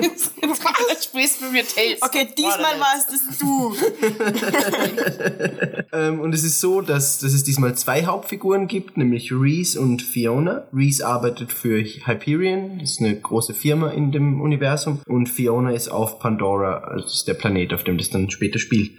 Jetzt 0.00 0.32
spielst 1.04 1.40
du 1.40 1.44
mit 1.46 1.52
mir 1.52 1.66
Tales. 1.66 2.02
Okay, 2.02 2.28
diesmal 2.36 2.80
warst 2.80 3.12
es 3.12 3.38
du. 3.38 3.74
Ähm, 5.92 6.20
und 6.20 6.34
es 6.34 6.44
ist 6.44 6.60
so, 6.60 6.80
dass, 6.80 7.18
dass 7.18 7.32
es 7.32 7.42
diesmal 7.42 7.76
zwei 7.76 8.06
Hauptfiguren 8.06 8.68
gibt, 8.68 8.96
nämlich 8.96 9.32
Reese 9.32 9.80
und 9.80 10.02
Fiona. 10.02 10.68
Reese 10.72 11.06
arbeitet 11.06 11.52
für 11.52 11.82
Hyperion, 11.82 12.78
das 12.78 12.92
ist 12.92 13.00
eine 13.00 13.18
große 13.18 13.54
Firma 13.54 13.90
in 13.90 14.12
dem 14.12 14.40
Universum. 14.40 15.00
Und 15.06 15.28
Fiona 15.28 15.72
ist 15.72 15.88
auf 15.88 16.20
Pandora, 16.20 16.78
also 16.78 17.04
das 17.04 17.14
ist 17.14 17.28
der 17.28 17.34
Planet, 17.34 17.74
auf 17.74 17.82
dem 17.82 17.98
das 17.98 18.10
dann 18.10 18.30
später 18.30 18.58
spielt. 18.58 18.92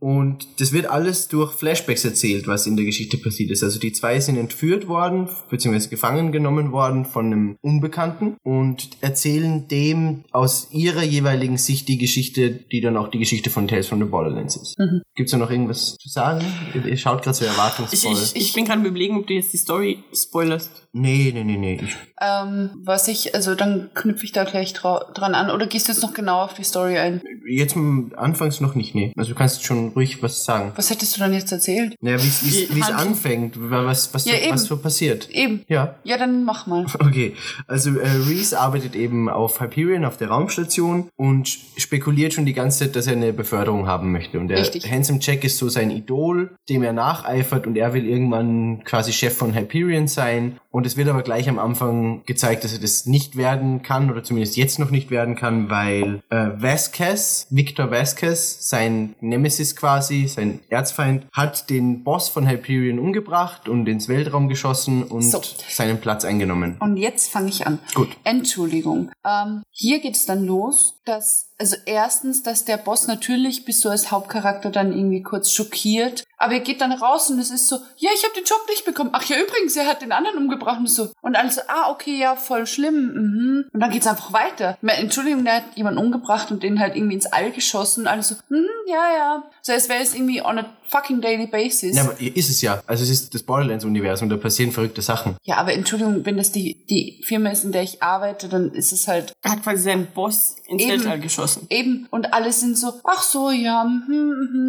Und 0.00 0.60
das 0.60 0.72
wird 0.72 0.86
alles 0.86 1.28
durch 1.28 1.52
Flashbacks 1.52 2.04
erzählt, 2.04 2.46
was 2.46 2.66
in 2.66 2.76
der 2.76 2.84
Geschichte 2.84 3.16
passiert 3.16 3.50
ist. 3.50 3.62
Also 3.62 3.78
die 3.78 3.92
zwei 3.92 4.18
sind 4.20 4.36
entführt 4.36 4.88
worden, 4.88 5.28
beziehungsweise 5.50 5.88
gefangen 5.88 6.32
genommen 6.32 6.72
worden 6.72 7.04
von 7.04 7.26
einem 7.26 7.56
Unbekannten 7.64 8.36
und 8.42 8.88
erzählen 9.00 9.66
dem 9.68 10.24
aus 10.32 10.68
ihrer 10.70 11.02
jeweiligen 11.02 11.56
Sicht 11.56 11.88
die 11.88 11.96
Geschichte, 11.98 12.50
die 12.50 12.80
dann 12.82 12.96
auch 12.98 13.08
die 13.08 13.18
Geschichte 13.18 13.48
von 13.48 13.66
Tales 13.68 13.86
from 13.86 14.00
the 14.00 14.04
Borderlands 14.04 14.56
ist. 14.56 14.76
Gibt's 15.14 15.32
da 15.32 15.38
noch 15.38 15.50
irgendwas 15.50 15.96
zu 15.96 16.08
sagen? 16.10 16.44
Ihr, 16.74 16.84
ihr 16.84 16.96
schaut 16.98 17.22
gerade 17.22 17.36
so 17.36 17.44
Ich, 17.44 17.50
erwartungsvoll. 17.50 18.12
ich, 18.12 18.36
ich 18.36 18.52
bin 18.52 18.66
gerade 18.66 18.82
überlegen, 18.86 19.16
ob 19.16 19.26
du 19.26 19.32
jetzt 19.32 19.52
die 19.52 19.56
Story 19.56 20.04
spoilerst. 20.14 20.70
nee, 20.92 21.30
nee, 21.34 21.42
nee, 21.42 21.56
nee. 21.56 21.80
Ich, 21.82 21.96
Ähm, 22.20 22.70
was 22.84 23.08
ich, 23.08 23.34
also 23.34 23.54
dann 23.54 23.90
knüpfe 23.94 24.24
ich 24.24 24.32
da 24.32 24.44
gleich 24.44 24.72
dra 24.74 25.10
dran 25.14 25.34
an. 25.34 25.50
Oder 25.50 25.66
gehst 25.66 25.88
du 25.88 25.92
jetzt 25.92 26.02
noch 26.02 26.12
genau 26.14 26.42
auf 26.42 26.54
die 26.54 26.64
Story 26.64 26.98
ein? 26.98 27.22
jetzt 27.48 27.76
anfangs 28.16 28.60
noch 28.60 28.74
nicht, 28.74 28.94
nee. 28.94 29.12
Also 29.16 29.30
du 29.32 29.38
kannst 29.38 29.64
schon 29.64 29.88
ruhig 29.88 30.22
was 30.22 30.44
sagen. 30.44 30.72
Was 30.76 30.90
hättest 30.90 31.16
du 31.16 31.20
dann 31.20 31.32
jetzt 31.32 31.50
erzählt? 31.52 31.94
Naja, 32.00 32.18
wie 32.22 32.80
es 32.80 32.90
anfängt, 32.90 33.54
was, 33.58 34.12
was, 34.14 34.24
Ja, 34.26 34.34
so, 34.34 34.40
eben. 34.40 34.52
was 34.52 34.64
so 34.64 34.76
passiert. 34.78 35.28
Eben. 35.30 35.62
Ja. 35.68 35.96
Ja, 36.04 36.16
dann 36.18 36.44
mach 36.44 36.66
mal. 36.66 36.86
Okay, 37.00 37.34
also 37.66 37.98
äh, 37.98 38.08
Reese 38.28 38.58
arbeitet 38.58 38.94
eben 38.96 39.28
auf 39.28 39.60
Hyperion, 39.60 40.04
auf 40.04 40.16
der 40.16 40.28
Raumstation 40.28 41.08
und 41.16 41.48
spekuliert 41.76 42.32
schon 42.32 42.46
die 42.46 42.52
ganze 42.52 42.80
Zeit, 42.80 42.96
dass 42.96 43.06
er 43.06 43.14
eine 43.14 43.32
Beförderung 43.32 43.86
haben 43.86 44.12
möchte. 44.12 44.38
Und 44.38 44.48
der 44.48 44.58
Richtig. 44.58 44.90
Handsome 44.90 45.18
Jack 45.20 45.44
ist 45.44 45.58
so 45.58 45.68
sein 45.68 45.90
Idol, 45.90 46.56
dem 46.68 46.82
er 46.82 46.92
nacheifert 46.92 47.66
und 47.66 47.76
er 47.76 47.94
will 47.94 48.06
irgendwann 48.06 48.82
quasi 48.84 49.12
Chef 49.12 49.36
von 49.36 49.54
Hyperion 49.54 50.08
sein. 50.08 50.58
Und 50.74 50.86
es 50.86 50.96
wird 50.96 51.08
aber 51.08 51.22
gleich 51.22 51.48
am 51.48 51.60
Anfang 51.60 52.24
gezeigt, 52.26 52.64
dass 52.64 52.72
er 52.72 52.80
das 52.80 53.06
nicht 53.06 53.36
werden 53.36 53.82
kann 53.82 54.10
oder 54.10 54.24
zumindest 54.24 54.56
jetzt 54.56 54.80
noch 54.80 54.90
nicht 54.90 55.08
werden 55.08 55.36
kann, 55.36 55.70
weil 55.70 56.20
äh, 56.30 56.48
Vasquez, 56.56 57.46
Victor 57.50 57.92
Vasquez, 57.92 58.68
sein 58.68 59.14
Nemesis 59.20 59.76
quasi, 59.76 60.26
sein 60.26 60.58
Erzfeind, 60.70 61.26
hat 61.32 61.70
den 61.70 62.02
Boss 62.02 62.28
von 62.28 62.48
Hyperion 62.48 62.98
umgebracht 62.98 63.68
und 63.68 63.86
ins 63.88 64.08
Weltraum 64.08 64.48
geschossen 64.48 65.04
und 65.04 65.22
So. 65.22 65.40
seinen 65.68 66.00
Platz 66.00 66.24
eingenommen. 66.24 66.76
Und 66.80 66.96
jetzt 66.96 67.30
fange 67.30 67.50
ich 67.50 67.64
an. 67.68 67.78
Gut. 67.94 68.08
Entschuldigung. 68.24 69.12
Ähm, 69.24 69.62
hier 69.70 70.00
geht 70.00 70.16
es 70.16 70.26
dann 70.26 70.44
los, 70.44 70.98
dass, 71.04 71.50
also 71.58 71.76
erstens, 71.84 72.42
dass 72.42 72.64
der 72.64 72.78
Boss 72.78 73.06
natürlich 73.06 73.64
bist 73.64 73.84
du 73.84 73.90
als 73.90 74.10
Hauptcharakter 74.10 74.70
dann 74.70 74.92
irgendwie 74.92 75.22
kurz 75.22 75.50
schockiert, 75.50 76.24
aber 76.38 76.54
er 76.54 76.60
geht 76.60 76.80
dann 76.80 76.92
raus 76.92 77.30
und 77.30 77.38
es 77.38 77.50
ist 77.50 77.68
so, 77.68 77.76
ja, 77.96 78.10
ich 78.14 78.24
habe 78.24 78.34
den 78.34 78.44
Job 78.44 78.60
nicht 78.68 78.84
bekommen. 78.84 79.10
Ach 79.12 79.24
ja, 79.24 79.36
übrigens, 79.36 79.76
er 79.76 79.86
hat 79.86 80.02
den 80.02 80.12
anderen 80.12 80.38
umgebracht 80.38 80.78
und 80.78 80.88
so. 80.88 81.10
Und 81.20 81.36
alles 81.36 81.56
so, 81.56 81.62
ah, 81.68 81.90
okay, 81.90 82.18
ja, 82.18 82.36
voll 82.36 82.66
schlimm. 82.66 83.12
Mhm. 83.14 83.64
Und 83.72 83.80
dann 83.80 83.90
geht's 83.90 84.06
einfach 84.06 84.32
weiter. 84.32 84.78
Entschuldigung, 84.82 85.44
der 85.44 85.56
hat 85.56 85.64
jemanden 85.74 86.00
umgebracht 86.00 86.50
und 86.50 86.62
den 86.62 86.80
halt 86.80 86.96
irgendwie 86.96 87.14
ins 87.14 87.26
All 87.26 87.50
geschossen 87.52 88.02
und 88.02 88.06
alles 88.08 88.28
so, 88.28 88.36
mhm, 88.48 88.66
ja, 88.86 89.12
ja. 89.16 89.42
So 89.66 89.72
als 89.72 89.88
wäre 89.88 90.02
es 90.02 90.14
irgendwie 90.14 90.42
on 90.42 90.58
a 90.58 90.66
fucking 90.90 91.22
daily 91.22 91.46
basis. 91.46 91.96
Ja, 91.96 92.02
aber 92.04 92.20
ist 92.20 92.50
es 92.50 92.60
ja. 92.60 92.82
Also 92.86 93.02
es 93.02 93.08
ist 93.08 93.34
das 93.34 93.42
Borderlands-Universum, 93.42 94.28
da 94.28 94.36
passieren 94.36 94.70
verrückte 94.72 95.00
Sachen. 95.00 95.36
Ja, 95.42 95.56
aber 95.56 95.72
Entschuldigung, 95.72 96.24
wenn 96.26 96.36
das 96.36 96.52
die, 96.52 96.84
die 96.88 97.22
Firma 97.24 97.48
ist, 97.48 97.64
in 97.64 97.72
der 97.72 97.82
ich 97.82 98.02
arbeite, 98.02 98.48
dann 98.48 98.70
ist 98.72 98.92
es 98.92 99.08
halt 99.08 99.32
Er 99.42 99.52
hat 99.52 99.62
quasi 99.62 99.82
seinen 99.84 100.06
Boss 100.08 100.56
ins 100.68 100.82
Eben. 100.82 100.90
Weltall 100.92 101.20
geschossen. 101.20 101.66
eben 101.70 102.06
und 102.10 102.34
alle 102.34 102.52
sind 102.52 102.76
so, 102.78 102.92
ach 103.04 103.22
so, 103.22 103.50
ja, 103.50 103.84
mhm, 103.84 104.14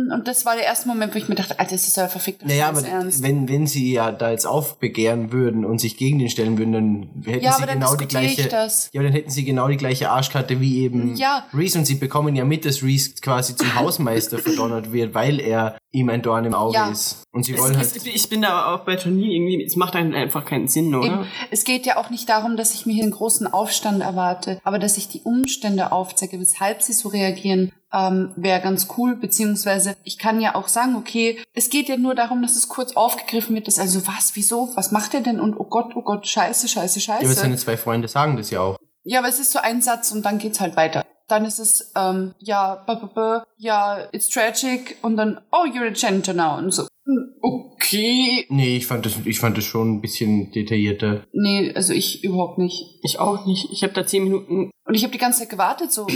mhm. 0.08 0.12
und 0.14 0.28
das 0.28 0.46
war 0.46 0.56
der 0.56 0.64
erste 0.66 0.88
Moment, 0.88 1.14
wo 1.14 1.18
ich 1.20 1.28
mir 1.28 1.36
dachte, 1.36 1.60
Alter, 1.60 1.72
das 1.74 1.88
ist 1.88 1.98
ja 1.98 2.08
verfickt 2.08 2.46
Naja, 2.46 2.70
aber 2.70 2.82
ernst. 2.86 3.22
wenn, 3.22 3.50
wenn 3.50 3.68
sie 3.68 3.92
ja 3.94 4.12
da 4.14 4.32
jetzt 4.32 4.48
aufbegehren 4.48 5.32
würden 5.34 5.66
und 5.66 5.80
sich 5.80 5.98
gegen 5.98 6.20
den 6.20 6.30
stellen 6.30 6.58
würden, 6.58 6.72
dann 6.72 7.10
hätten 7.26 7.44
Ja, 7.44 7.54
sie 7.54 7.66
genau 7.66 7.96
die 7.98 8.08
gleiche. 8.08 8.50
Ja, 8.50 8.60
aber 8.96 9.04
dann 9.04 9.12
hätten 9.14 9.30
sie 9.30 9.44
genau 9.44 9.68
die 9.68 9.78
gleiche 9.78 10.10
Arschkarte 10.10 10.60
wie 10.62 10.80
eben 10.84 11.16
Ja. 11.18 11.46
Reese 11.54 11.78
und 11.80 11.86
sie 11.86 11.96
bekommen 11.96 12.36
ja 12.36 12.46
mit, 12.46 12.64
dass 12.66 12.82
Reese 12.82 13.12
quasi 13.22 13.56
zum 13.56 13.76
Hausmeister 13.80 14.40
verdonnert 14.40 14.85
wird, 14.92 15.14
weil 15.14 15.40
er 15.40 15.78
ihm 15.92 16.10
ein 16.10 16.22
Dorn 16.22 16.46
im 16.46 16.54
Auge 16.54 16.76
Ja. 16.76 16.90
ist. 16.90 17.24
Und 17.32 17.44
sie 17.44 17.54
Es, 17.54 17.62
wollen 17.62 17.80
es, 17.80 17.94
halt. 17.94 18.08
ich 18.08 18.30
bin 18.30 18.42
da 18.42 18.50
aber 18.50 18.76
auch 18.82 18.86
bei 18.86 18.96
Turnier 18.96 19.28
irgendwie, 19.32 19.64
es 19.64 19.76
macht 19.76 19.96
einem 19.96 20.14
einfach 20.14 20.46
keinen 20.46 20.68
Sinn, 20.68 20.94
oder? 20.94 21.06
Eben. 21.08 21.28
Es 21.52 21.64
geht 21.64 21.86
ja 21.86 21.98
auch 21.98 22.10
nicht 22.10 22.28
darum, 22.30 22.58
dass 22.58 22.74
ich 22.74 22.86
mir 22.86 22.94
hier 22.94 23.04
einen 23.04 23.12
großen 23.14 23.48
Aufstand 23.48 24.02
erwarte, 24.02 24.60
aber 24.64 24.80
dass 24.80 24.98
ich 24.98 25.08
die 25.08 25.22
Umstände 25.22 25.92
aufzeige, 25.92 26.40
weshalb 26.40 26.82
sie 26.82 26.94
so 26.94 27.10
reagieren, 27.10 27.72
ähm, 27.94 28.32
wäre 28.36 28.60
ganz 28.62 28.88
cool. 28.98 29.16
Beziehungsweise 29.16 29.96
ich 30.04 30.18
kann 30.18 30.42
ja 30.42 30.56
auch 30.56 30.68
sagen, 30.68 30.96
okay, 30.96 31.40
es 31.54 31.70
geht 31.70 31.88
ja 31.88 31.98
nur 31.98 32.16
darum, 32.16 32.42
dass 32.42 32.56
es 32.56 32.68
kurz 32.68 32.94
aufgegriffen 32.96 33.56
wird, 33.56 33.68
dass 33.68 33.80
also 33.80 34.06
was, 34.08 34.32
wieso, 34.36 34.70
was 34.76 34.92
macht 34.92 35.14
er 35.14 35.22
denn? 35.22 35.40
Und 35.40 35.56
oh 35.60 35.64
Gott, 35.66 35.94
oh 35.96 36.02
Gott, 36.02 36.28
scheiße, 36.28 36.68
scheiße, 36.68 37.00
Ja, 37.00 37.14
aber 37.16 37.24
scheiße. 37.26 37.40
seine 37.40 37.58
zwei 37.58 37.78
Freunde 37.78 38.08
sagen 38.08 38.36
das 38.38 38.50
ja 38.50 38.60
auch. 38.62 38.78
Ja, 39.04 39.20
aber 39.20 39.30
es 39.30 39.40
ist 39.40 39.52
so 39.52 39.60
ein 39.60 39.82
Satz 39.82 40.12
und 40.12 40.26
dann 40.26 40.40
geht's 40.40 40.60
halt 40.60 40.76
weiter. 40.76 41.06
Dann 41.28 41.46
ist 41.46 41.60
es, 41.60 41.92
ähm, 41.96 42.34
ja, 42.40 42.76
b 42.76 42.94
-b 42.94 43.14
-b, 43.14 43.44
ja, 43.58 44.08
it's 44.12 44.30
tragic 44.30 44.98
und 45.02 45.18
dann, 45.18 45.40
oh, 45.52 45.66
you're 45.66 45.88
a 45.90 45.94
janitor 45.94 46.34
now 46.34 46.58
und 46.58 46.72
so. 46.72 46.88
hm, 47.06 47.34
Okay. 47.42 48.46
Nee, 48.50 48.78
ich 48.78 48.88
fand 48.88 49.06
das, 49.06 49.14
ich 49.26 49.40
fand 49.40 49.58
das 49.58 49.64
schon 49.66 49.96
ein 49.96 50.02
bisschen 50.02 50.52
detaillierter. 50.52 51.24
Nee, 51.34 51.72
also 51.76 51.94
ich 51.94 52.24
überhaupt 52.24 52.58
nicht. 52.58 53.00
Ich 53.04 53.20
auch 53.20 53.46
nicht. 53.46 53.70
Ich 53.72 53.84
habe 53.84 53.94
da 53.94 54.06
zehn 54.08 54.24
Minuten. 54.24 54.72
Und 54.86 54.96
ich 54.96 55.04
habe 55.04 55.12
die 55.12 55.20
ganze 55.20 55.40
Zeit 55.40 55.50
gewartet, 55.50 55.92
so, 55.92 56.08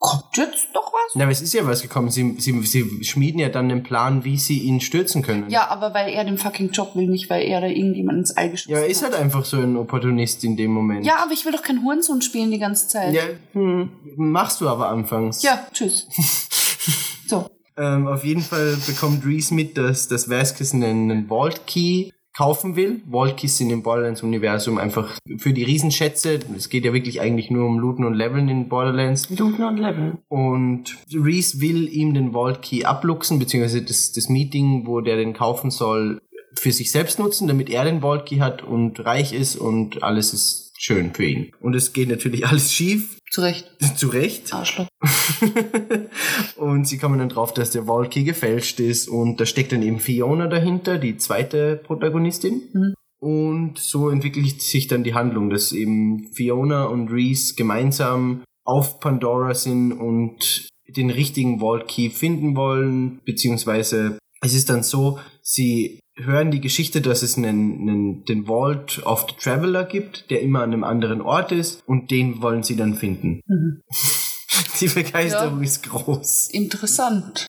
kommt 0.00 0.36
jetzt 0.36 0.68
doch 0.72 0.92
was? 0.92 1.14
Na, 1.14 1.24
aber 1.24 1.30
es 1.32 1.42
ist 1.42 1.52
ja 1.52 1.64
was 1.66 1.82
gekommen. 1.82 2.10
Sie, 2.10 2.34
sie, 2.38 2.58
sie 2.62 3.04
schmieden 3.04 3.38
ja 3.38 3.50
dann 3.50 3.70
einen 3.70 3.82
Plan, 3.82 4.24
wie 4.24 4.38
sie 4.38 4.58
ihn 4.58 4.80
stürzen 4.80 5.22
können. 5.22 5.48
Ja, 5.50 5.68
aber 5.68 5.94
weil 5.94 6.12
er 6.12 6.24
den 6.24 6.38
fucking 6.38 6.70
Job 6.70 6.96
will, 6.96 7.06
nicht 7.06 7.28
weil 7.30 7.42
er 7.46 7.60
da 7.60 7.66
irgendjemand 7.68 8.18
ins 8.18 8.36
All 8.36 8.50
geschossen 8.50 8.72
Ja, 8.72 8.78
er 8.78 8.86
ist 8.86 9.04
hat. 9.04 9.12
halt 9.12 9.22
einfach 9.22 9.44
so 9.44 9.58
ein 9.58 9.76
Opportunist 9.76 10.42
in 10.42 10.56
dem 10.56 10.72
Moment. 10.72 11.04
Ja, 11.06 11.16
aber 11.22 11.32
ich 11.32 11.44
will 11.44 11.52
doch 11.52 11.62
kein 11.62 11.82
Hurensohn 11.84 12.22
spielen 12.22 12.50
die 12.50 12.58
ganze 12.58 12.88
Zeit. 12.88 13.12
Ja, 13.12 13.22
hm, 13.52 13.90
machst 14.16 14.60
du 14.60 14.68
aber 14.68 14.88
anfangs. 14.88 15.42
ja 15.42 15.66
tschüss. 15.72 16.08
so. 17.28 17.46
Ähm, 17.76 18.08
auf 18.08 18.24
jeden 18.24 18.42
Fall 18.42 18.76
bekommt 18.86 19.24
Reese 19.24 19.54
mit, 19.54 19.76
dass, 19.78 20.08
dass 20.08 20.28
Vasquez 20.28 20.74
einen, 20.74 21.10
einen 21.10 21.28
Vault 21.28 21.66
Key 21.66 22.10
kaufen 22.40 22.74
will. 22.74 23.02
Vault 23.06 23.36
Keys 23.36 23.58
sind 23.58 23.68
im 23.68 23.82
Borderlands-Universum 23.82 24.78
einfach 24.78 25.18
für 25.36 25.52
die 25.52 25.62
Riesenschätze. 25.62 26.40
Es 26.56 26.70
geht 26.70 26.86
ja 26.86 26.94
wirklich 26.94 27.20
eigentlich 27.20 27.50
nur 27.50 27.66
um 27.66 27.78
Looten 27.78 28.02
und 28.02 28.14
Leveln 28.14 28.48
in 28.48 28.70
Borderlands. 28.70 29.28
Looten 29.28 29.62
und 29.62 29.76
Level. 29.76 30.16
Und 30.28 30.96
Reese 31.12 31.60
will 31.60 31.86
ihm 31.86 32.14
den 32.14 32.32
Vault 32.32 32.62
Key 32.62 32.84
abluchsen, 32.84 33.38
beziehungsweise 33.38 33.82
das, 33.82 34.12
das 34.12 34.30
Meeting, 34.30 34.86
wo 34.86 35.02
der 35.02 35.16
den 35.16 35.34
kaufen 35.34 35.70
soll, 35.70 36.22
für 36.54 36.72
sich 36.72 36.90
selbst 36.90 37.18
nutzen, 37.18 37.46
damit 37.46 37.68
er 37.68 37.84
den 37.84 38.00
Vault 38.00 38.24
Key 38.24 38.38
hat 38.38 38.62
und 38.62 39.04
reich 39.04 39.34
ist 39.34 39.56
und 39.56 40.02
alles 40.02 40.32
ist 40.32 40.69
schön 40.80 41.12
für 41.12 41.24
ihn. 41.24 41.52
Und 41.60 41.74
es 41.74 41.92
geht 41.92 42.08
natürlich 42.08 42.46
alles 42.48 42.72
schief, 42.72 43.18
Zurecht. 43.30 43.70
zu 43.96 44.08
Recht. 44.08 44.52
Arschloch. 44.52 44.88
und 46.56 46.88
sie 46.88 46.98
kommen 46.98 47.18
dann 47.18 47.28
drauf, 47.28 47.54
dass 47.54 47.70
der 47.70 47.84
Vault 47.84 48.10
Key 48.10 48.24
gefälscht 48.24 48.80
ist 48.80 49.08
und 49.08 49.40
da 49.40 49.46
steckt 49.46 49.72
dann 49.72 49.82
eben 49.82 50.00
Fiona 50.00 50.48
dahinter, 50.48 50.98
die 50.98 51.16
zweite 51.16 51.76
Protagonistin. 51.76 52.62
Mhm. 52.72 52.94
Und 53.20 53.78
so 53.78 54.08
entwickelt 54.08 54.62
sich 54.62 54.88
dann 54.88 55.04
die 55.04 55.14
Handlung, 55.14 55.50
dass 55.50 55.72
eben 55.72 56.32
Fiona 56.32 56.84
und 56.84 57.08
Reese 57.12 57.54
gemeinsam 57.54 58.42
auf 58.64 58.98
Pandora 58.98 59.54
sind 59.54 59.92
und 59.92 60.68
den 60.88 61.10
richtigen 61.10 61.60
Vault 61.60 61.86
Key 61.86 62.08
finden 62.08 62.56
wollen, 62.56 63.20
beziehungsweise 63.24 64.18
es 64.40 64.54
ist 64.54 64.70
dann 64.70 64.82
so, 64.82 65.18
sie 65.42 66.00
hören 66.24 66.50
die 66.50 66.60
Geschichte, 66.60 67.00
dass 67.00 67.22
es 67.22 67.36
einen, 67.36 67.80
einen, 67.80 68.24
den 68.24 68.46
Vault 68.46 69.02
of 69.04 69.26
the 69.28 69.34
Traveler 69.38 69.84
gibt, 69.84 70.30
der 70.30 70.40
immer 70.42 70.62
an 70.62 70.72
einem 70.72 70.84
anderen 70.84 71.20
Ort 71.20 71.52
ist 71.52 71.82
und 71.86 72.10
den 72.10 72.42
wollen 72.42 72.62
sie 72.62 72.76
dann 72.76 72.94
finden. 72.94 73.40
Mhm. 73.46 73.82
Die 74.80 74.88
Begeisterung 74.88 75.58
Ja. 75.58 75.64
ist 75.64 75.82
groß. 75.84 76.48
Interessant. 76.52 77.46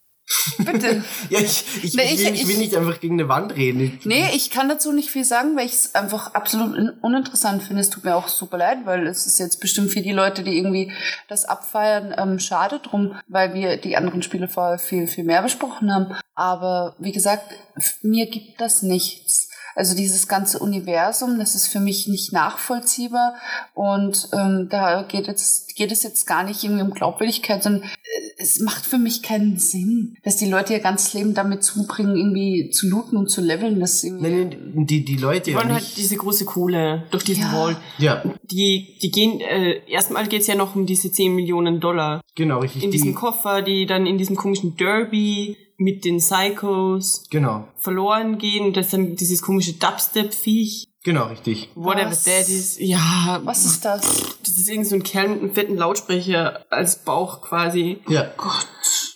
Bitte. 0.58 1.04
Ja, 1.30 1.38
ich, 1.40 1.64
ich, 1.82 1.94
Nee, 1.94 2.02
ich, 2.12 2.12
ich- 2.20 2.26
will, 2.26 2.34
ich 2.34 2.42
will 2.46 2.50
ich- 2.52 2.58
nicht 2.58 2.76
einfach 2.76 3.00
gegen 3.00 3.14
eine 3.18 3.28
Wand 3.28 3.54
reden. 3.56 3.98
Nee, 4.04 4.26
ich 4.34 4.50
kann 4.50 4.68
dazu 4.68 4.92
nicht 4.92 5.10
viel 5.10 5.24
sagen, 5.24 5.56
weil 5.56 5.66
ich 5.66 5.72
es 5.72 5.94
einfach 5.94 6.34
absolut 6.34 6.76
un- 6.76 6.92
uninteressant 7.00 7.62
finde. 7.62 7.80
Es 7.82 7.90
tut 7.90 8.04
mir 8.04 8.16
auch 8.16 8.28
super 8.28 8.58
leid, 8.58 8.78
weil 8.84 9.06
es 9.06 9.26
ist 9.26 9.38
jetzt 9.38 9.60
bestimmt 9.60 9.90
für 9.90 10.00
die 10.02 10.12
Leute, 10.12 10.42
die 10.42 10.56
irgendwie 10.56 10.92
das 11.28 11.44
abfeiern, 11.44 12.14
ähm, 12.18 12.38
schade 12.38 12.80
drum, 12.80 13.14
weil 13.28 13.54
wir 13.54 13.76
die 13.76 13.96
anderen 13.96 14.22
Spiele 14.22 14.48
vorher 14.48 14.78
viel, 14.78 15.06
viel 15.06 15.24
mehr 15.24 15.42
besprochen 15.42 15.92
haben. 15.92 16.14
Aber 16.34 16.96
wie 16.98 17.12
gesagt, 17.12 17.54
mir 18.02 18.26
gibt 18.26 18.60
das 18.60 18.82
nichts. 18.82 19.48
Also 19.74 19.96
dieses 19.96 20.28
ganze 20.28 20.58
Universum, 20.58 21.38
das 21.38 21.54
ist 21.54 21.66
für 21.68 21.80
mich 21.80 22.08
nicht 22.08 22.32
nachvollziehbar 22.32 23.34
und 23.74 24.28
ähm, 24.32 24.68
da 24.70 25.02
geht 25.02 25.26
jetzt 25.26 25.74
geht 25.74 25.90
es 25.90 26.02
jetzt 26.02 26.26
gar 26.26 26.44
nicht 26.44 26.62
irgendwie 26.62 26.82
um 26.82 26.90
Glaubwürdigkeit, 26.90 27.62
sondern 27.62 27.82
äh, 27.84 28.42
es 28.42 28.60
macht 28.60 28.84
für 28.84 28.98
mich 28.98 29.22
keinen 29.22 29.56
Sinn, 29.58 30.16
dass 30.22 30.36
die 30.36 30.48
Leute 30.50 30.74
ihr 30.74 30.80
ganzes 30.80 31.14
Leben 31.14 31.32
damit 31.34 31.62
zubringen, 31.62 32.16
irgendwie 32.16 32.70
zu 32.70 32.88
looten 32.88 33.16
und 33.16 33.28
zu 33.30 33.40
leveln. 33.40 33.80
Das 33.80 34.04
irgendwie 34.04 34.28
nee, 34.30 34.44
nee, 34.74 34.84
die, 34.84 35.04
die 35.04 35.16
Leute 35.16 35.44
Die 35.44 35.50
ja 35.52 35.56
wollen 35.58 35.72
halt 35.72 35.82
nicht. 35.82 35.96
diese 35.96 36.16
große 36.16 36.44
Kohle 36.44 37.04
durch 37.10 37.24
diesen 37.24 37.44
Ja. 37.44 37.52
Wall. 37.52 37.76
Ja, 37.98 38.22
Die, 38.50 38.98
die 39.00 39.10
gehen, 39.10 39.40
äh, 39.40 39.80
erstmal 39.90 40.26
geht's 40.26 40.46
ja 40.46 40.54
noch 40.54 40.76
um 40.76 40.84
diese 40.86 41.10
10 41.10 41.34
Millionen 41.34 41.80
Dollar 41.80 42.20
genau, 42.34 42.58
richtig. 42.60 42.84
in 42.84 42.90
die, 42.90 42.98
diesem 42.98 43.14
Koffer, 43.14 43.62
die 43.62 43.86
dann 43.86 44.06
in 44.06 44.18
diesem 44.18 44.36
komischen 44.36 44.76
Derby 44.76 45.56
mit 45.82 46.04
den 46.04 46.18
Psychos 46.18 47.24
Genau, 47.30 47.68
verloren 47.76 48.38
gehen. 48.38 48.72
Das 48.72 48.86
ist 48.86 48.92
dann 48.94 49.16
dieses 49.16 49.42
komische 49.42 49.72
Dubstep-Viech. 49.74 50.88
genau, 51.04 51.26
richtig. 51.26 51.68
Whatever 51.74 52.10
Was? 52.10 52.24
that 52.24 52.48
is. 52.48 52.76
Ja, 52.78 53.40
Was 53.44 53.64
ist 53.64 53.84
das? 53.84 54.02
das 54.44 54.56
ist 54.56 54.68
irgend 54.68 54.86
so 54.86 54.94
ein 54.94 55.02
Kerl 55.02 55.28
mit 55.28 55.40
einem 55.40 55.52
fetten 55.54 55.76
Lautsprecher 55.76 56.64
als 56.70 56.96
Bauch 57.04 57.42
quasi. 57.42 57.98
Ja, 58.08 58.32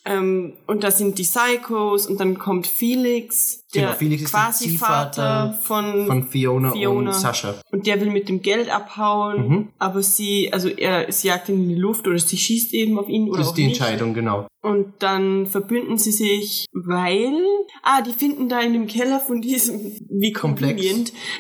Ähm, 0.09 0.53
und 0.69 0.85
da 0.85 0.93
sind 0.93 1.19
die 1.19 1.25
Psychos 1.25 2.07
und 2.07 2.21
dann 2.21 2.39
kommt 2.39 2.67
Felix, 2.69 3.65
der 3.75 3.83
Genau, 3.87 3.95
Felix 3.97 4.23
ist 4.23 4.33
der 4.33 4.41
quasi 4.41 4.79
Vater 4.79 5.59
von, 5.63 6.07
von 6.07 6.23
Fiona, 6.29 6.71
Fiona. 6.71 7.11
und 7.11 7.15
Sascha. 7.17 7.57
und 7.73 7.87
der 7.89 8.01
will 8.01 8.11
mit 8.11 8.29
dem 8.29 8.41
Geld 8.41 8.71
abhauen, 8.73 9.49
Mhm. 9.49 9.69
aber 9.79 10.03
sie, 10.05 10.53
also 10.53 10.69
er, 10.69 11.11
sie 11.11 11.27
jagt 11.29 11.49
ihn 11.49 11.57
in 11.65 11.69
die 11.71 11.75
Luft 11.75 12.07
oder 12.07 12.19
sie 12.19 12.37
schießt 12.37 12.73
eben 12.75 12.99
auf 12.99 13.09
ihn 13.09 13.29
oder 13.29 13.39
Das 13.39 13.49
ist 13.49 13.55
die 13.55 13.67
nicht. 13.67 13.81
Entscheidung, 13.81 14.15
genau. 14.15 14.47
Und 14.63 14.95
dann 15.01 15.47
verbünden 15.47 15.97
sie 15.99 16.11
sich, 16.13 16.67
weil, 16.73 17.35
ah, 17.83 18.03
die 18.03 18.13
finden 18.13 18.49
da 18.49 18.61
in 18.61 18.73
dem 18.73 18.87
Keller 18.87 19.21
von 19.21 19.41
diesem, 19.41 19.81
wie 20.09 20.33
Komplex. 20.33 20.83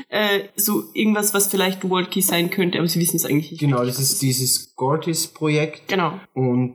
äh, 0.08 0.40
so 0.56 0.84
irgendwas, 0.94 1.34
was 1.34 1.46
vielleicht 1.48 1.88
Walkie 1.88 2.22
sein 2.22 2.50
könnte, 2.50 2.78
aber 2.78 2.86
sie 2.88 3.00
wissen 3.00 3.16
es 3.16 3.24
eigentlich 3.24 3.50
nicht. 3.52 3.60
Genau, 3.60 3.84
das 3.84 3.98
ist 4.00 4.22
dieses 4.22 4.74
Gortis-Projekt. 4.76 5.88
Genau. 5.88 6.20
Und 6.34 6.74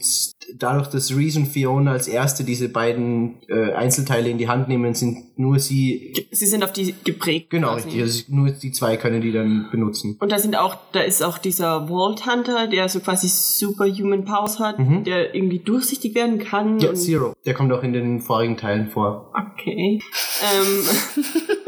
dadurch, 0.56 0.88
dass 0.88 1.16
Reese 1.16 1.40
und 1.40 1.48
Fiona 1.82 1.94
als 1.94 2.08
erste 2.08 2.44
diese 2.44 2.70
beiden 2.70 3.38
äh, 3.48 3.72
Einzelteile 3.74 4.30
in 4.30 4.38
die 4.38 4.48
Hand 4.48 4.68
nehmen, 4.68 4.94
sind 4.94 5.38
nur 5.38 5.58
sie, 5.60 6.14
Sie 6.32 6.46
sind 6.46 6.64
auf 6.64 6.72
die 6.74 6.94
geprägt. 7.04 7.50
genau, 7.50 7.74
richtig, 7.74 8.00
also 8.02 8.24
nur 8.28 8.52
die 8.52 8.72
zwei 8.72 8.98
können 8.98 9.22
die 9.22 9.32
dann 9.32 9.68
benutzen. 9.72 10.18
Und 10.20 10.32
da 10.32 10.38
sind 10.40 10.56
auch, 10.56 10.76
da 10.92 11.00
ist 11.02 11.24
auch 11.24 11.38
dieser 11.40 11.88
Vault 11.88 12.26
Hunter, 12.28 12.68
der 12.68 12.88
so 12.90 13.00
quasi 13.00 13.28
superhuman 13.28 14.26
Powers 14.26 14.60
hat, 14.60 14.78
Mhm. 14.80 15.04
der 15.04 15.34
irgendwie 15.34 15.60
durchsichtig 15.60 16.14
werden 16.16 16.38
kann. 16.40 16.80
Ja, 16.80 16.90
und- 16.90 16.96
Zero. 16.98 17.34
Der 17.46 17.54
kommt 17.56 17.72
auch 17.74 17.84
in 17.84 17.94
den 17.94 18.22
vorigen 18.22 18.58
Teilen 18.58 18.88
vor. 18.90 19.32
Okay. 19.54 20.00
Ähm, 20.44 21.24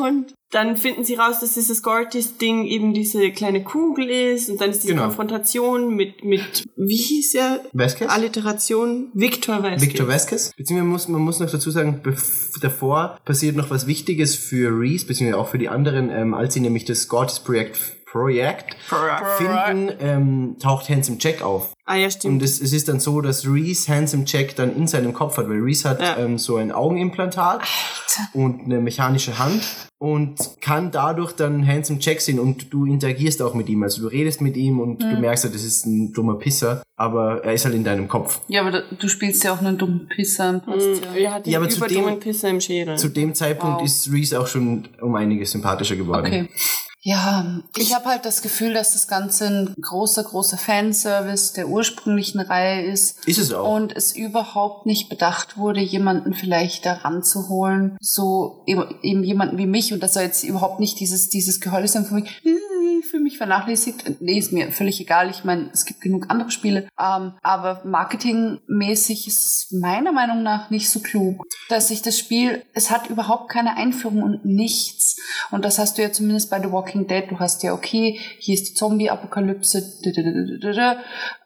und 0.00 0.34
dann 0.50 0.76
finden 0.76 1.04
sie 1.04 1.14
raus, 1.14 1.38
dass 1.40 1.54
dieses 1.54 1.82
Gortis-Ding 1.82 2.64
eben 2.64 2.92
diese 2.92 3.30
kleine 3.30 3.62
Kugel 3.62 4.10
ist 4.10 4.50
und 4.50 4.60
dann 4.60 4.70
ist 4.70 4.82
diese 4.82 4.94
Genau. 4.94 5.04
Konfrontation 5.06 5.94
mit, 5.94 6.24
mit, 6.24 6.64
wie 6.76 6.96
hieß 6.96 7.34
er? 7.36 7.60
Vasquez? 7.72 8.10
Alliteration? 8.10 9.10
Victor 9.14 9.62
Vasquez. 9.62 9.82
Victor 9.82 10.08
Vasquez. 10.08 10.52
Beziehungsweise 10.56 10.84
man 10.84 10.92
muss, 10.92 11.08
man 11.08 11.22
muss 11.22 11.38
noch 11.38 11.50
dazu 11.50 11.70
sagen, 11.70 12.02
davor 12.60 13.18
passiert 13.24 13.54
noch 13.54 13.70
was 13.70 13.86
Wichtiges 13.86 14.34
für 14.34 14.76
Reese, 14.76 15.06
beziehungsweise 15.06 15.40
auch 15.40 15.48
für 15.48 15.58
die 15.58 15.68
anderen, 15.68 16.10
ähm, 16.10 16.34
als 16.34 16.54
sie 16.54 16.60
nämlich 16.60 16.84
das 16.84 17.06
Gortis-Projekt 17.06 17.78
Projekt 18.10 18.74
finden, 19.38 19.92
ähm, 20.00 20.56
taucht 20.60 20.88
Handsome 20.88 21.18
Jack 21.20 21.42
auf. 21.42 21.72
Ah 21.86 21.96
ja, 21.96 22.04
Und 22.06 22.12
stimmt. 22.12 22.42
es, 22.42 22.60
es 22.60 22.72
ist 22.72 22.88
dann 22.88 23.00
so, 23.00 23.20
dass 23.20 23.46
Reese 23.46 23.92
Handsome 23.92 24.24
Jack 24.26 24.54
dann 24.56 24.74
in 24.76 24.86
seinem 24.86 25.12
Kopf 25.12 25.36
hat, 25.38 25.48
weil 25.48 25.58
Reese 25.60 25.88
hat 25.88 26.00
Ja. 26.00 26.16
ähm, 26.18 26.38
so 26.38 26.56
ein 26.56 26.70
Augenimplantat 26.72 27.62
und 28.32 28.64
eine 28.64 28.80
mechanische 28.80 29.38
Hand 29.38 29.62
und 29.98 30.36
kann 30.60 30.90
dadurch 30.90 31.32
dann 31.32 31.66
Handsome 31.66 31.98
Jack 32.00 32.20
sehen 32.20 32.38
und 32.38 32.72
du 32.72 32.84
interagierst 32.86 33.42
auch 33.42 33.54
mit 33.54 33.68
ihm. 33.68 33.82
Also 33.82 34.02
du 34.02 34.08
redest 34.08 34.40
mit 34.40 34.56
ihm 34.56 34.80
und 34.80 35.02
du 35.02 35.06
merkst 35.20 35.44
halt, 35.44 35.54
das 35.54 35.64
ist 35.64 35.84
ein 35.86 36.12
dummer 36.12 36.34
Pisser, 36.38 36.82
aber 36.96 37.44
er 37.44 37.54
ist 37.54 37.64
halt 37.64 37.74
in 37.74 37.84
deinem 37.84 38.08
Kopf. 38.08 38.40
Ja, 38.48 38.60
aber 38.62 38.70
da, 38.70 38.82
du 38.98 39.08
spielst 39.08 39.42
ja 39.44 39.52
auch 39.52 39.58
einen 39.60 39.78
dummen 39.78 40.06
Pisser 40.08 40.50
im 40.50 40.60
Post. 40.60 40.86
Mhm. 41.02 41.16
Er 41.16 41.34
hat 41.34 41.46
Ja, 41.46 41.58
aber 41.58 41.66
die 41.68 41.74
zu 41.74 41.84
dem- 41.86 42.18
Pisser 42.20 42.48
im 42.50 42.60
Schädel. 42.60 42.96
Zu 42.98 43.08
dem 43.08 43.34
Zeitpunkt 43.34 43.78
Wow. 43.80 43.84
ist 43.84 44.10
Reese 44.12 44.40
auch 44.40 44.46
schon 44.46 44.88
um 45.00 45.14
einiges 45.16 45.50
sympathischer 45.52 45.96
geworden. 45.96 46.26
Okay. 46.26 46.48
Ja, 47.02 47.60
ich 47.78 47.94
habe 47.94 48.06
halt 48.06 48.26
das 48.26 48.42
Gefühl, 48.42 48.74
dass 48.74 48.92
das 48.92 49.08
Ganze 49.08 49.46
ein 49.46 49.74
großer, 49.80 50.22
großer 50.22 50.58
Fanservice 50.58 51.54
der 51.54 51.68
ursprünglichen 51.68 52.40
Reihe 52.40 52.82
ist. 52.84 53.26
Ist 53.26 53.38
es 53.38 53.52
auch. 53.54 53.74
Und 53.74 53.96
es 53.96 54.14
überhaupt 54.14 54.84
nicht 54.84 55.08
bedacht 55.08 55.56
wurde, 55.56 55.80
jemanden 55.80 56.34
vielleicht 56.34 56.84
da 56.84 56.92
ranzuholen, 56.94 57.96
so 58.00 58.64
eben, 58.66 59.24
jemanden 59.24 59.56
wie 59.56 59.66
mich. 59.66 59.94
Und 59.94 60.02
das 60.02 60.12
soll 60.14 60.24
jetzt 60.24 60.44
überhaupt 60.44 60.78
nicht 60.78 61.00
dieses, 61.00 61.30
dieses 61.30 61.60
Geheule 61.60 61.88
sein 61.88 62.04
von 62.04 62.18
mir, 62.20 62.26
"Hm, 62.42 62.58
fühle 63.10 63.22
mich 63.22 63.38
vernachlässigt. 63.38 64.20
Nee, 64.20 64.38
ist 64.38 64.52
mir 64.52 64.72
völlig 64.72 65.00
egal. 65.00 65.30
Ich 65.30 65.44
meine, 65.44 65.70
es 65.72 65.84
gibt 65.84 66.00
genug 66.00 66.26
andere 66.28 66.50
Spiele. 66.50 66.88
Ähm, 66.98 67.32
aber 67.42 67.82
marketingmäßig 67.84 69.26
ist 69.26 69.38
es 69.38 69.78
meiner 69.78 70.12
Meinung 70.12 70.42
nach 70.42 70.70
nicht 70.70 70.90
so 70.90 71.00
klug, 71.00 71.44
dass 71.68 71.88
sich 71.88 72.02
das 72.02 72.18
Spiel, 72.18 72.62
es 72.74 72.90
hat 72.90 73.08
überhaupt 73.08 73.50
keine 73.50 73.76
Einführung 73.76 74.22
und 74.22 74.44
nichts. 74.44 75.16
Und 75.50 75.64
das 75.64 75.78
hast 75.78 75.98
du 75.98 76.02
ja 76.02 76.12
zumindest 76.12 76.50
bei 76.50 76.60
The 76.60 76.70
Walking 76.70 76.89
Dead. 76.94 77.24
Du 77.28 77.38
hast 77.38 77.62
ja, 77.62 77.72
okay, 77.72 78.18
hier 78.38 78.54
ist 78.54 78.68
die 78.68 78.74
Zombie-Apokalypse. 78.74 79.82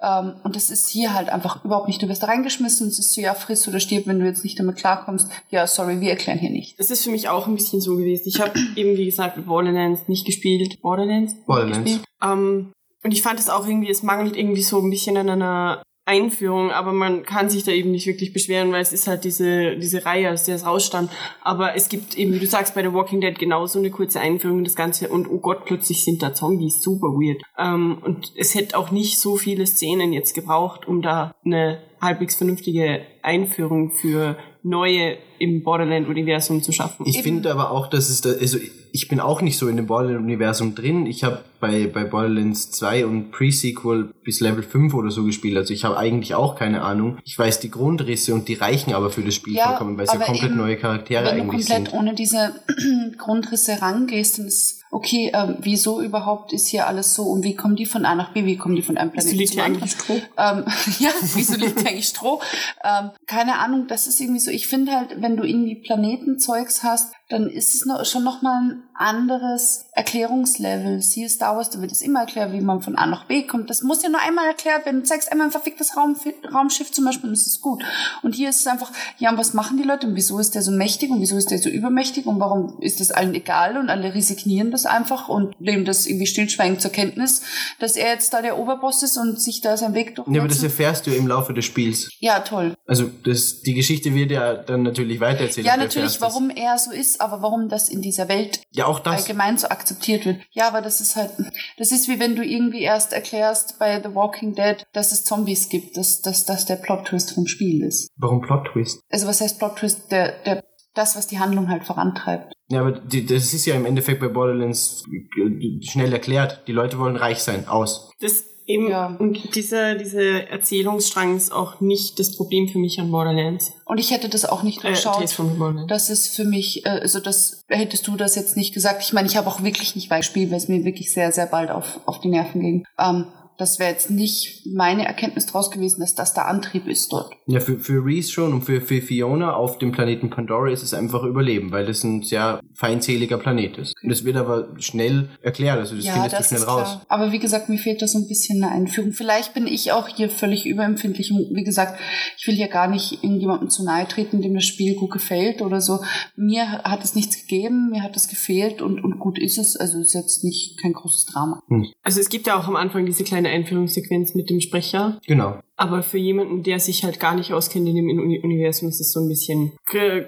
Ähm, 0.01 0.35
und 0.43 0.57
das 0.57 0.71
ist 0.71 0.89
hier 0.89 1.15
halt 1.15 1.29
einfach 1.29 1.65
überhaupt 1.65 1.89
nicht. 1.89 2.03
Du 2.03 2.09
wirst 2.09 2.23
da 2.23 2.27
reingeschmissen 2.27 2.87
und 2.87 2.93
es 2.93 2.99
ist 2.99 3.15
so, 3.15 3.21
ja, 3.21 3.35
friss 3.35 3.67
oder 3.69 3.81
stirb, 3.81 4.07
wenn 4.07 4.21
du 4.21 4.27
jetzt 4.27 4.45
nicht 4.45 4.59
damit 4.59 4.77
klarkommst. 4.77 5.31
Ja, 5.51 5.67
sorry, 5.67 6.01
wir 6.01 6.11
erklären 6.11 6.39
hier 6.39 6.51
nicht. 6.51 6.79
Das 6.79 6.91
ist 6.91 7.05
für 7.05 7.11
mich 7.11 7.29
auch 7.29 7.47
ein 7.47 7.55
bisschen 7.55 7.81
so 7.81 7.97
gewesen. 7.97 8.25
Ich 8.27 8.41
habe 8.41 8.53
eben, 8.77 8.97
wie 8.97 9.07
gesagt, 9.07 9.45
Borderlands 9.47 10.09
nicht 10.09 10.27
gespielt. 10.27 10.81
Borderlands? 10.83 11.35
Borderlands. 11.47 11.85
Gespielt. 11.85 12.05
Ähm, 12.23 12.73
und 13.03 13.13
ich 13.13 13.23
fand 13.23 13.39
es 13.39 13.51
auch 13.51 13.67
irgendwie, 13.67 13.91
es 13.91 14.03
mangelt 14.03 14.37
irgendwie 14.37 14.63
so 14.63 14.81
ein 14.81 14.91
bisschen 14.91 15.17
an 15.17 15.29
einer 15.29 15.83
Einführung, 16.07 16.71
aber 16.71 16.93
man 16.93 17.23
kann 17.23 17.49
sich 17.49 17.65
da 17.65 17.73
eben 17.73 17.91
nicht 17.91 18.07
wirklich 18.07 18.35
beschweren, 18.35 18.73
weil 18.73 18.83
es 18.83 18.93
ist 18.93 19.07
halt 19.07 19.25
diese, 19.25 19.77
diese 19.77 20.05
Reihe, 20.05 20.31
aus 20.31 20.45
der 20.45 20.57
es 20.57 20.67
rausstand. 20.67 21.11
Aber 21.41 21.75
es 21.77 21.89
gibt 21.89 22.17
eben, 22.19 22.35
wie 22.35 22.39
du 22.39 22.47
sagst, 22.47 22.75
bei 22.75 22.83
The 22.83 22.93
Walking 22.93 23.23
Dead 23.23 23.39
genauso 23.39 23.79
eine 23.79 23.91
kurze 23.91 24.21
Einführung 24.21 24.59
in 24.59 24.65
das 24.65 24.77
Ganze 24.77 25.09
und 25.09 25.29
oh 25.31 25.39
Gott, 25.39 25.65
plötzlich 25.65 26.05
sind 26.05 26.23
da 26.23 26.35
Zombies, 26.35 26.83
super 26.83 27.09
weird. 27.09 27.43
Ähm, 27.59 27.99
und 28.05 28.33
es 28.37 28.55
hätte 28.55 28.77
auch 28.77 28.91
nicht 28.91 29.19
so 29.19 29.37
viele 29.37 29.67
Szenen 29.67 30.13
jetzt 30.13 30.35
gebraucht, 30.35 30.87
um 30.87 31.01
da 31.01 31.35
eine 31.45 31.83
halbwegs 32.01 32.35
vernünftige 32.35 33.01
Einführung 33.23 33.93
für 33.93 34.37
neue 34.65 35.19
im 35.39 35.63
Borderland-Universum 35.63 36.63
zu 36.63 36.73
schaffen. 36.73 37.05
Ich 37.07 37.23
finde 37.23 37.53
aber 37.53 37.71
auch, 37.71 37.87
dass 37.87 38.09
es 38.09 38.23
da, 38.23 38.31
also 38.31 38.59
ich 38.93 39.09
bin 39.09 39.21
auch 39.21 39.43
nicht 39.43 39.59
so 39.59 39.69
in 39.69 39.77
dem 39.77 39.87
Borderlands-Universum 39.87 40.75
drin. 40.75 41.05
Ich 41.07 41.23
habe 41.23 41.41
bei, 41.61 41.87
bei 41.87 42.05
Borderlands 42.05 42.71
2 42.71 43.05
und 43.05 43.31
Pre-Sequel 43.31 44.11
bis 44.23 44.41
Level 44.41 44.63
5 44.63 44.95
oder 44.95 45.11
so 45.11 45.25
gespielt. 45.25 45.57
Also 45.57 45.75
ich 45.75 45.85
habe 45.85 45.99
eigentlich 45.99 46.35
auch 46.35 46.57
keine 46.57 46.83
Ahnung. 46.83 47.19
Ich 47.25 47.39
weiß 47.39 47.61
die 47.61 47.71
Grundrisse 47.71 48.33
und 48.33 48.49
die 48.49 48.55
reichen 48.55 48.95
aber 48.95 49.11
für 49.11 49.23
das 49.23 49.35
Spiel 49.35 49.55
Ja, 49.57 49.69
vollkommen, 49.69 49.99
weil 49.99 50.07
es 50.07 50.13
ja 50.13 50.21
komplett 50.21 50.51
eben, 50.51 50.57
neue 50.57 50.77
Charaktere 50.77 51.27
Wenn 51.27 51.37
du 51.37 51.43
eigentlich 51.43 51.69
komplett 51.69 51.91
sind. 51.91 51.99
ohne 51.99 52.15
diese 52.15 52.55
Grundrisse 53.19 53.83
rangehst, 53.83 54.39
dann 54.39 54.47
ist 54.47 54.84
okay, 54.95 55.33
ähm, 55.35 55.57
wieso 55.59 56.01
überhaupt 56.01 56.53
ist 56.53 56.69
hier 56.69 56.87
alles 56.87 57.15
so 57.15 57.25
und 57.25 57.43
wie 57.43 57.57
kommen 57.57 57.75
die 57.75 57.85
von 57.85 58.05
A 58.05 58.15
nach 58.15 58.33
B, 58.33 58.45
wie 58.45 58.57
kommen 58.57 58.77
die 58.77 58.83
von 58.83 58.97
einem 58.97 59.11
Wieso 59.13 59.31
Planeten 59.31 59.39
liegt 59.39 59.53
zum 59.53 59.63
anderen? 59.63 59.83
eigentlich 59.83 59.93
Stroh? 59.93 60.21
Ähm, 60.39 60.65
ja, 61.01 61.11
wieso 61.35 61.57
liegt 61.57 61.79
eigentlich 61.81 62.07
Stroh? 62.07 62.41
Ähm, 62.85 63.11
keine 63.27 63.59
Ahnung, 63.59 63.89
das 63.89 64.07
ist 64.07 64.21
irgendwie 64.21 64.39
so. 64.39 64.53
Ich 64.53 64.69
finde 64.69 64.93
halt, 64.93 65.21
wenn 65.21 65.37
du 65.37 65.43
irgendwie 65.43 65.75
Planetenzeugs 65.75 66.85
hast, 66.85 67.13
dann 67.31 67.49
ist 67.49 67.75
es 67.75 67.87
noch, 67.87 68.05
schon 68.05 68.23
nochmal 68.23 68.63
ein 68.63 68.83
anderes 68.95 69.87
Erklärungslevel. 69.93 71.01
Siehe 71.01 71.29
Star 71.29 71.57
Wars, 71.57 71.71
da 71.71 71.81
wird 71.81 71.91
es 71.91 72.03
immer 72.03 72.21
erklärt, 72.21 72.53
wie 72.53 72.61
man 72.61 72.83
von 72.83 72.97
A 72.97 73.07
nach 73.07 73.25
B 73.25 73.43
kommt. 73.43 73.71
Das 73.71 73.83
muss 73.83 74.03
ja 74.03 74.11
nur 74.11 74.21
einmal 74.21 74.47
erklärt 74.47 74.85
werden. 74.85 75.01
Du 75.01 75.07
zeigst 75.07 75.33
einmal 75.33 75.49
ein 75.49 75.51
verficktes 75.51 75.97
Raum, 75.97 76.17
Raumschiff 76.53 76.93
zum 76.93 77.05
Beispiel, 77.07 77.31
und 77.31 77.37
das 77.37 77.47
ist 77.47 77.63
gut. 77.63 77.83
Und 78.23 78.35
hier 78.35 78.51
ist 78.51 78.61
es 78.61 78.67
einfach, 78.67 78.93
ja, 79.19 79.31
und 79.31 79.39
was 79.39 79.55
machen 79.55 79.79
die 79.79 79.85
Leute 79.85 80.07
und 80.07 80.17
wieso 80.17 80.39
ist 80.39 80.55
der 80.55 80.63
so 80.63 80.71
mächtig 80.71 81.11
und 81.11 81.21
wieso 81.21 81.37
ist 81.37 81.51
der 81.51 81.59
so 81.59 81.71
übermächtig 81.71 82.27
und 82.27 82.39
warum 82.41 82.79
ist 82.81 83.01
das 83.01 83.11
allen 83.11 83.35
egal 83.35 83.79
und 83.79 83.89
alle 83.89 84.15
resignieren 84.15 84.71
das 84.71 84.85
einfach 84.85 85.29
und 85.29 85.59
nehmen 85.61 85.85
das 85.85 86.07
irgendwie 86.07 86.27
stillschweigend 86.27 86.83
zur 86.83 86.93
Kenntnis, 86.93 87.43
dass 87.81 87.97
er 87.97 88.13
jetzt 88.13 88.35
da 88.35 88.43
der 88.43 88.59
Oberboss 88.59 89.03
ist 89.03 89.17
und 89.17 89.41
sich 89.41 89.61
da 89.63 89.77
seinen 89.77 89.95
Weg 89.95 90.15
Ja, 90.27 90.41
aber 90.41 90.49
das 90.49 90.63
erfährst 90.63 91.07
du 91.07 91.11
im 91.11 91.27
Laufe 91.27 91.55
des 91.55 91.65
Spiels. 91.65 92.11
Ja, 92.19 92.41
toll. 92.41 92.75
Also 92.87 93.11
das, 93.25 93.63
die 93.63 93.75
Geschichte 93.75 94.15
wird 94.15 94.31
ja 94.31 94.55
dann 94.55 94.83
natürlich 94.83 95.21
weitererzählt. 95.21 95.67
Ja, 95.67 95.77
natürlich, 95.77 96.21
warum 96.21 96.51
er 96.51 96.77
so 96.79 96.91
ist, 96.91 97.21
aber 97.25 97.43
warum 97.43 97.69
das 97.69 97.89
in 97.89 98.03
dieser 98.03 98.29
Welt 98.29 98.61
Ja, 98.71 98.87
auch 98.87 99.01
das. 99.01 99.23
allgemein 99.23 99.59
so 99.59 99.69
akzeptiert 99.69 100.25
wird. 100.27 100.41
Ja, 100.53 100.69
aber 100.69 100.81
das 100.83 101.01
ist 101.01 101.17
halt, 101.17 101.31
das 101.79 101.91
ist 101.93 102.09
wie 102.09 102.21
wenn 102.21 102.37
du 102.37 102.45
irgendwie 102.45 102.83
erst 102.83 103.13
erklärst 103.13 103.79
bei 103.79 104.01
The 104.03 104.15
Walking 104.15 104.55
Dead, 104.55 104.85
dass 104.93 105.13
es 105.13 105.25
Zombies 105.25 105.69
gibt, 105.69 105.97
dass, 105.97 106.21
dass 106.21 106.45
das 106.45 106.67
der 106.67 106.77
Plot-Twist 106.77 107.33
vom 107.33 107.47
Spiel 107.47 107.83
ist. 107.83 108.11
Warum 108.17 108.41
Plot-Twist? 108.43 109.01
Also 109.11 109.27
was 109.27 109.41
heißt 109.41 109.59
Plot-Twist? 109.59 110.11
Der, 110.13 110.33
der, 110.45 110.63
das, 110.95 111.17
was 111.17 111.27
die 111.27 111.41
Handlung 111.41 111.69
halt 111.71 111.85
vorantreibt. 111.85 112.53
Ja, 112.69 112.81
aber 112.81 112.93
die, 112.93 113.27
das 113.27 113.53
ist 113.53 113.67
ja 113.67 113.75
im 113.75 113.85
Endeffekt 113.85 114.21
bei 114.21 114.29
Borderlands 114.29 115.03
äh, 115.13 115.85
schnell 115.85 116.13
erklärt. 116.13 116.63
Die 116.69 116.73
Leute 116.73 116.99
wollen 116.99 117.17
reich 117.17 117.41
sein. 117.41 117.67
Aus. 117.67 118.11
Das 118.21 118.45
eben, 118.67 118.89
Ja. 118.89 119.17
und 119.19 119.55
dieser, 119.55 119.95
dieser 119.95 120.49
Erzählungsstrang 120.49 121.37
ist 121.37 121.53
auch 121.53 121.81
nicht 121.81 122.19
das 122.19 122.37
Problem 122.37 122.69
für 122.69 122.79
mich 122.79 123.01
an 123.01 123.11
Borderlands. 123.11 123.73
Und 123.85 123.99
ich 123.99 124.11
hätte 124.11 124.29
das 124.29 124.45
auch 124.45 124.63
nicht 124.63 124.85
Äh, 124.85 124.95
the 124.95 125.43
Borderlands. 125.59 125.89
Das 125.89 126.11
ist 126.11 126.35
für 126.35 126.45
mich, 126.45 126.85
äh, 126.87 126.91
also 126.91 127.21
das 127.21 127.65
hättest 127.69 128.07
du 128.07 128.17
das 128.17 128.35
jetzt 128.37 128.57
nicht 128.57 128.75
gesagt. 128.75 129.03
Ich 129.03 129.13
meine, 129.13 129.29
ich 129.29 129.37
habe 129.37 129.49
auch 129.49 129.63
wirklich 129.63 129.95
nicht 129.95 130.09
Beispiel, 130.09 130.51
weil 130.51 130.59
es 130.59 130.69
mir 130.69 130.85
wirklich 130.85 131.13
sehr, 131.13 131.33
sehr 131.33 131.47
bald 131.47 131.71
auf, 131.71 132.01
auf 132.07 132.21
die 132.21 132.29
Nerven 132.29 132.61
ging. 132.61 132.85
Ähm, 132.99 133.27
das 133.59 133.79
wäre 133.79 133.91
jetzt 133.91 134.11
nicht 134.11 134.67
meine 134.67 135.07
Erkenntnis 135.07 135.47
draus 135.47 135.71
gewesen, 135.71 136.01
dass 136.01 136.15
das 136.15 136.35
der 136.35 136.47
Antrieb 136.47 136.87
ist 136.87 137.13
dort. 137.13 137.33
Ja, 137.47 137.61
für, 137.61 137.79
für 137.79 138.05
Reese 138.05 138.33
schon 138.33 138.53
und 138.53 138.63
für, 138.63 138.81
für 138.81 139.01
Fiona 139.01 139.55
auf 139.55 139.79
dem 139.79 139.93
Planeten 139.93 140.31
Pandora 140.31 140.71
ist 140.71 140.83
es 140.83 140.95
einfach 140.95 141.23
Überleben, 141.23 141.71
weil 141.73 141.87
das 141.87 142.03
ein 142.05 142.23
sehr 142.23 142.61
feindseliger 142.75 143.39
Planet 143.39 143.79
ist. 143.79 143.95
Und 144.03 144.11
das 144.11 144.25
wird 144.25 144.37
aber 144.37 144.69
schnell 144.79 145.29
erklärt, 145.43 145.79
also 145.79 145.95
das 145.95 146.07
findest 146.07 146.39
du 146.39 146.45
schnell 146.45 146.61
ist 146.61 146.69
raus. 146.69 146.83
klar. 146.83 147.07
Aber 147.09 147.33
wie 147.33 147.39
gesagt, 147.39 147.69
mir 147.69 147.79
fehlt 147.79 148.03
da 148.03 148.07
so 148.07 148.19
ein 148.19 148.29
bisschen 148.29 148.63
eine 148.63 148.73
Einführung. 148.73 149.13
Vielleicht 149.13 149.55
bin 149.55 149.67
ich 149.67 149.93
auch 149.93 150.09
hier 150.09 150.29
völlig 150.29 150.67
überempfindlich. 150.67 151.31
Und 151.33 151.55
wie 151.55 151.65
gesagt, 151.65 152.01
ich 152.37 152.47
will 152.47 152.55
hier 152.55 152.69
gar 152.69 152.89
nicht 152.89 153.25
irgendjemandem 153.25 153.71
zu 153.71 153.85
nahe 153.85 154.09
treten, 154.09 154.43
dem 154.43 154.55
das 154.55 154.65
Spiel 154.65 154.95
gut 154.97 155.13
gefällt 155.13 155.63
oder 155.63 155.81
so. 155.81 156.01
Mir 156.37 156.83
hat 156.83 157.05
es 157.05 157.15
nichts 157.15 157.41
gegeben, 157.41 157.91
mir 157.91 158.03
hat 158.03 158.17
es 158.17 158.29
gefehlt 158.29 158.83
und, 158.83 159.03
und 159.03 159.19
gut 159.19 159.39
ist 159.39 159.59
es. 159.59 159.77
Also 159.77 160.01
ist 160.01 160.15
jetzt 160.15 160.45
nicht 160.45 160.81
kein 160.81 160.93
großes 160.93 161.27
Drama. 161.27 161.63
Also 162.03 162.21
es 162.21 162.29
gibt 162.29 162.47
ja 162.47 162.59
auch 162.59 162.69
am 162.69 162.77
Anfang 162.77 163.07
diese 163.07 163.25
kleine 163.45 163.55
Einführungssequenz 163.57 164.35
mit 164.35 164.51
dem 164.51 164.61
Sprecher. 164.61 165.21
Genau. 165.27 165.59
Aber 165.77 166.03
für 166.03 166.19
jemanden, 166.19 166.63
der 166.63 166.79
sich 166.79 167.03
halt 167.05 167.19
gar 167.19 167.35
nicht 167.35 167.53
auskennt 167.53 167.89
in 167.89 167.97
dem 167.97 168.09
Uni 168.09 168.39
Universum, 168.41 168.89
ist 168.89 169.01
es 169.01 169.13
so 169.13 169.21
ein 169.21 169.29
bisschen 169.29 169.73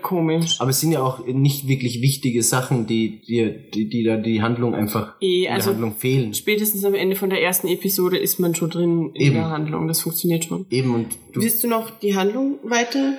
komisch. 0.02 0.60
Aber 0.60 0.70
es 0.70 0.80
sind 0.80 0.90
ja 0.92 1.02
auch 1.02 1.24
nicht 1.24 1.68
wirklich 1.68 2.02
wichtige 2.02 2.42
Sachen, 2.42 2.86
die, 2.86 3.20
die, 3.22 3.70
die, 3.72 3.88
die 3.88 4.02
da 4.02 4.16
die 4.16 4.42
Handlung 4.42 4.74
einfach 4.74 5.14
in 5.20 5.46
also- 5.48 5.66
der 5.70 5.74
Handlung 5.74 5.94
fehlen. 5.94 6.34
Spätestens 6.34 6.84
am 6.84 6.94
Ende 6.94 7.14
von 7.16 7.30
der 7.30 7.42
ersten 7.42 7.68
Episode 7.68 8.18
ist 8.18 8.40
man 8.40 8.54
schon 8.54 8.70
drin 8.70 9.10
in 9.14 9.22
Eben. 9.22 9.34
der 9.36 9.50
Handlung. 9.50 9.86
Das 9.86 10.00
funktioniert 10.00 10.44
schon. 10.44 10.66
Eben 10.70 10.94
und 10.94 11.06
du, 11.32 11.40
Willst 11.40 11.62
du 11.62 11.68
noch 11.68 11.90
die 12.00 12.16
Handlung 12.16 12.58
weiter? 12.64 13.14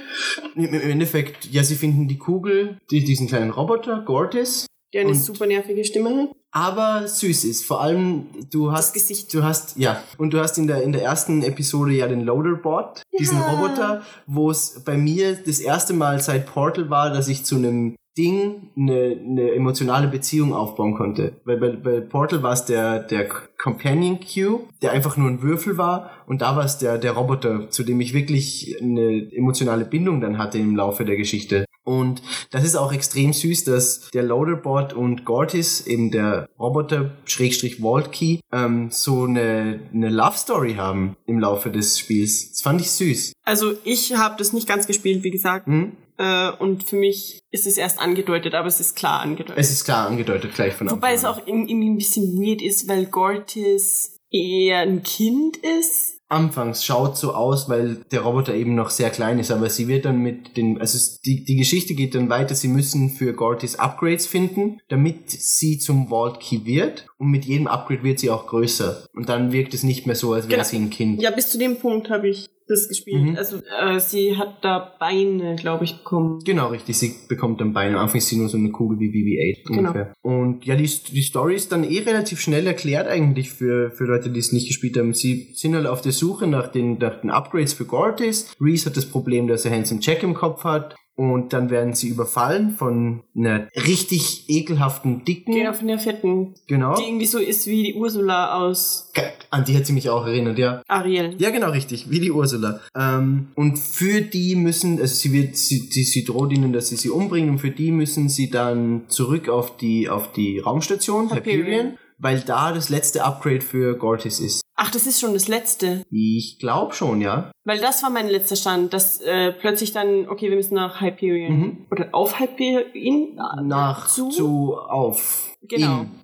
im 0.55 0.65
im 0.65 0.73
Endeffekt, 0.91 1.49
ja, 1.51 1.63
sie 1.63 1.75
finden 1.75 2.07
die 2.07 2.17
Kugel, 2.17 2.77
die, 2.91 3.03
diesen 3.03 3.27
kleinen 3.27 3.51
Roboter, 3.51 4.03
Gortis, 4.05 4.65
Der 4.93 5.01
eine 5.01 5.09
Und- 5.11 5.15
super 5.15 5.45
nervige 5.45 5.83
Stimme 5.83 6.09
hat. 6.09 6.29
aber 6.51 7.07
süß 7.07 7.43
ist. 7.43 7.65
Vor 7.65 7.81
allem, 7.81 8.27
du 8.51 8.71
hast 8.71 8.93
Gesicht. 8.93 9.33
Du 9.33 9.43
hast, 9.43 9.77
ja, 9.77 10.01
und 10.17 10.33
du 10.33 10.39
hast 10.39 10.57
in 10.57 10.65
der, 10.67 10.81
in 10.81 10.91
der 10.93 11.03
ersten 11.03 11.43
Episode 11.43 11.91
ja 11.93 12.07
den 12.07 12.21
Loaderbot, 12.21 13.01
diesen 13.19 13.39
Roboter, 13.41 14.01
wo 14.25 14.49
es 14.49 14.81
bei 14.85 14.97
mir 14.97 15.35
das 15.35 15.59
erste 15.59 15.93
Mal 15.93 16.21
seit 16.21 16.45
Portal 16.47 16.89
war, 16.89 17.11
dass 17.11 17.27
ich 17.27 17.43
zu 17.43 17.57
einem 17.57 17.95
Ding 18.17 18.71
eine, 18.75 19.19
eine 19.23 19.51
emotionale 19.51 20.07
Beziehung 20.07 20.51
aufbauen 20.53 20.95
konnte. 20.95 21.33
Weil 21.45 21.57
bei, 21.57 21.69
bei 21.75 21.99
Portal 21.99 22.41
war 22.41 22.53
es 22.53 22.65
der, 22.65 22.99
der 23.01 23.27
Companion 23.61 24.19
Cube, 24.21 24.63
der 24.81 24.91
einfach 24.93 25.17
nur 25.17 25.29
ein 25.29 25.43
Würfel 25.43 25.77
war, 25.77 26.09
und 26.25 26.41
da 26.41 26.55
war 26.55 26.65
es 26.65 26.79
der, 26.79 26.97
der 26.97 27.11
Roboter, 27.11 27.69
zu 27.69 27.83
dem 27.83 28.01
ich 28.01 28.15
wirklich 28.15 28.75
eine 28.81 29.31
emotionale 29.31 29.85
Bindung 29.85 30.19
dann 30.21 30.39
hatte 30.39 30.57
im 30.57 30.75
Laufe 30.75 31.05
der 31.05 31.15
Geschichte. 31.17 31.65
Und 31.87 32.21
das 32.51 32.65
ist 32.65 32.75
auch 32.75 32.91
extrem 32.91 33.31
süß, 33.31 33.63
dass 33.63 34.09
der 34.13 34.23
Loaderbot 34.23 34.91
und 34.91 35.23
Gortis, 35.23 35.87
eben 35.87 36.11
der 36.11 36.49
Roboter 36.59 37.11
Schrägstrich 37.23 37.77
Vault 37.79 38.11
Key, 38.11 38.39
ähm, 38.51 38.89
so 38.91 39.23
eine, 39.23 39.79
eine 39.93 40.09
Love 40.09 40.35
Story 40.35 40.73
haben 40.73 41.15
im 41.25 41.39
Laufe 41.39 41.71
des 41.71 41.97
Spiels. 41.97 42.49
Das 42.51 42.61
fand 42.61 42.81
ich 42.81 42.91
süß. 42.91 43.31
Also 43.45 43.73
ich 43.85 44.17
habe 44.17 44.35
das 44.37 44.51
nicht 44.51 44.67
ganz 44.67 44.85
gespielt, 44.85 45.23
wie 45.23 45.31
gesagt. 45.31 45.65
Hm? 45.67 45.93
Äh, 46.17 46.51
und 46.59 46.83
für 46.83 46.97
mich 46.97 47.39
ist 47.51 47.65
es 47.65 47.77
erst 47.77 47.99
angedeutet, 47.99 48.53
aber 48.53 48.67
es 48.67 48.81
ist 48.81 48.97
klar 48.97 49.21
angedeutet. 49.21 49.57
Es 49.57 49.71
ist 49.71 49.85
klar 49.85 50.07
angedeutet 50.07 50.55
gleich 50.55 50.73
von 50.73 50.91
Wobei 50.91 51.13
es 51.13 51.23
Anfang 51.23 51.43
auch 51.43 51.47
irgendwie 51.47 51.89
ein 51.89 51.97
bisschen 51.97 52.37
weird 52.37 52.61
ist, 52.61 52.89
weil 52.89 53.05
Gortis 53.05 54.17
eher 54.29 54.79
ein 54.79 55.03
Kind 55.03 55.55
ist. 55.55 56.16
Anfangs 56.29 56.83
schaut 56.83 57.17
so 57.17 57.33
aus, 57.33 57.69
weil 57.69 57.97
der 58.11 58.21
Roboter 58.21 58.53
eben 58.53 58.75
noch 58.75 58.89
sehr 58.89 59.09
klein 59.09 59.39
ist, 59.39 59.49
aber 59.49 59.69
sie 59.69 59.87
wird 59.87 60.05
dann 60.05 60.19
mit 60.19 60.57
den, 60.57 60.79
also 60.81 60.97
die, 61.25 61.45
die 61.45 61.55
Geschichte 61.55 61.93
geht 61.93 62.15
dann 62.15 62.29
weiter, 62.29 62.53
sie 62.53 62.67
müssen 62.67 63.09
für 63.11 63.33
Gortis 63.33 63.77
Upgrades 63.79 64.27
finden, 64.27 64.79
damit 64.89 65.29
sie 65.31 65.79
zum 65.79 66.09
Vault 66.09 66.39
Key 66.41 66.65
wird 66.65 67.05
und 67.17 67.29
mit 67.31 67.45
jedem 67.45 67.67
Upgrade 67.67 68.03
wird 68.03 68.19
sie 68.19 68.29
auch 68.29 68.47
größer 68.47 69.05
und 69.15 69.29
dann 69.29 69.51
wirkt 69.53 69.73
es 69.73 69.83
nicht 69.83 70.05
mehr 70.05 70.15
so, 70.15 70.33
als 70.33 70.47
wäre 70.49 70.57
Genau. 70.57 70.67
sie 70.67 70.77
ein 70.77 70.89
Kind. 70.89 71.21
Ja, 71.21 71.31
bis 71.31 71.49
zu 71.49 71.57
dem 71.57 71.77
Punkt 71.77 72.09
habe 72.09 72.27
ich 72.29 72.47
das 72.67 72.87
gespielt. 72.87 73.23
Mhm. 73.23 73.35
Also 73.37 73.57
äh, 73.57 73.99
sie 73.99 74.37
hat 74.37 74.57
da 74.63 74.93
Beine, 74.99 75.55
glaube 75.55 75.85
ich, 75.85 75.97
bekommen. 75.97 76.39
Genau, 76.43 76.67
richtig. 76.67 76.97
Sie 76.97 77.15
bekommt 77.27 77.61
dann 77.61 77.73
Beine. 77.73 77.95
Am 77.97 78.03
Anfang 78.03 78.17
ist 78.17 78.27
sie 78.27 78.37
nur 78.37 78.49
so 78.49 78.57
eine 78.57 78.69
Kugel 78.71 78.99
wie 78.99 79.09
BB-8 79.09 79.67
Genau. 79.67 79.79
ungefähr. 79.79 80.13
Und 80.21 80.65
ja, 80.65 80.75
die, 80.75 80.87
die 81.11 81.21
Story 81.21 81.55
ist 81.55 81.71
dann 81.71 81.83
eh 81.83 81.99
relativ 81.99 82.39
schnell 82.39 82.67
erklärt 82.67 83.07
eigentlich 83.07 83.51
für, 83.51 83.91
für 83.91 84.05
Leute, 84.05 84.29
die 84.29 84.39
es 84.39 84.51
nicht 84.51 84.67
gespielt 84.67 84.97
haben. 84.97 85.13
Sie 85.13 85.53
sind 85.55 85.75
halt 85.75 85.87
auf 85.87 86.01
der 86.01 86.11
Suche 86.11 86.47
nach 86.47 86.67
den, 86.67 86.97
nach 86.97 87.21
den 87.21 87.29
Upgrades 87.29 87.73
für 87.73 87.85
Gortis. 87.85 88.51
Reese 88.59 88.87
hat 88.89 88.97
das 88.97 89.05
Problem, 89.05 89.47
dass 89.47 89.65
er 89.65 89.71
Handsome 89.71 90.01
Jack 90.01 90.23
im 90.23 90.33
Kopf 90.33 90.63
hat. 90.63 90.95
Und 91.17 91.51
dann 91.51 91.71
werden 91.71 91.93
sie 91.95 92.09
überfallen 92.09 92.69
von 92.77 93.23
einer 93.35 93.67
richtig 93.75 94.45
ekelhaften 94.49 95.25
Dicken. 95.25 95.51
Genau, 95.51 95.73
von 95.73 95.87
der 95.87 95.97
fetten, 95.97 96.53
Genau. 96.67 96.95
die 96.95 97.03
irgendwie 97.05 97.25
so 97.25 97.39
ist 97.39 97.65
wie 97.65 97.83
die 97.85 97.93
Ursula 97.95 98.55
aus 98.61 99.11
An 99.49 99.65
die 99.65 99.75
hat 99.75 99.87
sie 99.87 99.93
mich 99.93 100.09
auch 100.11 100.27
erinnert, 100.27 100.59
ja. 100.59 100.83
Ariel. 100.87 101.33
Ja, 101.39 101.49
genau, 101.49 101.71
richtig, 101.71 102.11
wie 102.11 102.19
die 102.19 102.31
Ursula. 102.31 102.81
Ähm, 102.95 103.47
und 103.55 103.79
für 103.79 104.21
die 104.21 104.55
müssen, 104.55 105.01
also 105.01 105.15
sie 105.15 105.33
wird, 105.33 105.57
sie, 105.57 105.79
sie, 105.89 106.03
sie 106.03 106.23
droht 106.23 106.51
ihnen, 106.53 106.71
dass 106.71 106.89
sie 106.89 106.97
sie 106.97 107.09
umbringen, 107.09 107.49
und 107.49 107.57
für 107.59 107.71
die 107.71 107.91
müssen 107.91 108.29
sie 108.29 108.51
dann 108.51 109.01
zurück 109.07 109.49
auf 109.49 109.75
die, 109.77 110.09
auf 110.09 110.31
die 110.33 110.59
Raumstation, 110.59 111.31
Hyperion. 111.33 111.65
Hyperion, 111.65 111.97
weil 112.17 112.41
da 112.41 112.71
das 112.71 112.89
letzte 112.89 113.23
Upgrade 113.23 113.61
für 113.61 113.97
Gortis 113.97 114.39
ist. 114.39 114.61
Ach, 114.75 114.91
das 114.91 115.07
ist 115.07 115.19
schon 115.19 115.33
das 115.33 115.47
letzte. 115.47 116.03
Ich 116.11 116.59
glaube 116.59 116.93
schon, 116.93 117.19
ja. 117.21 117.51
Weil 117.63 117.79
das 117.79 118.03
war 118.03 118.11
mein 118.11 118.27
letzter 118.27 118.55
Stand, 118.55 118.93
dass 118.93 119.19
äh, 119.21 119.51
plötzlich 119.51 119.91
dann, 119.91 120.29
okay, 120.29 120.49
wir 120.49 120.55
müssen 120.55 120.75
nach 120.75 121.01
Hyperion. 121.01 121.59
Mhm. 121.59 121.77
Oder 121.89 122.09
auf 122.11 122.39
Hyperion? 122.39 123.39
Nach, 123.63 124.07
zu? 124.07 124.29
zu, 124.29 124.75
auf. 124.75 125.55
Genau. 125.67 126.05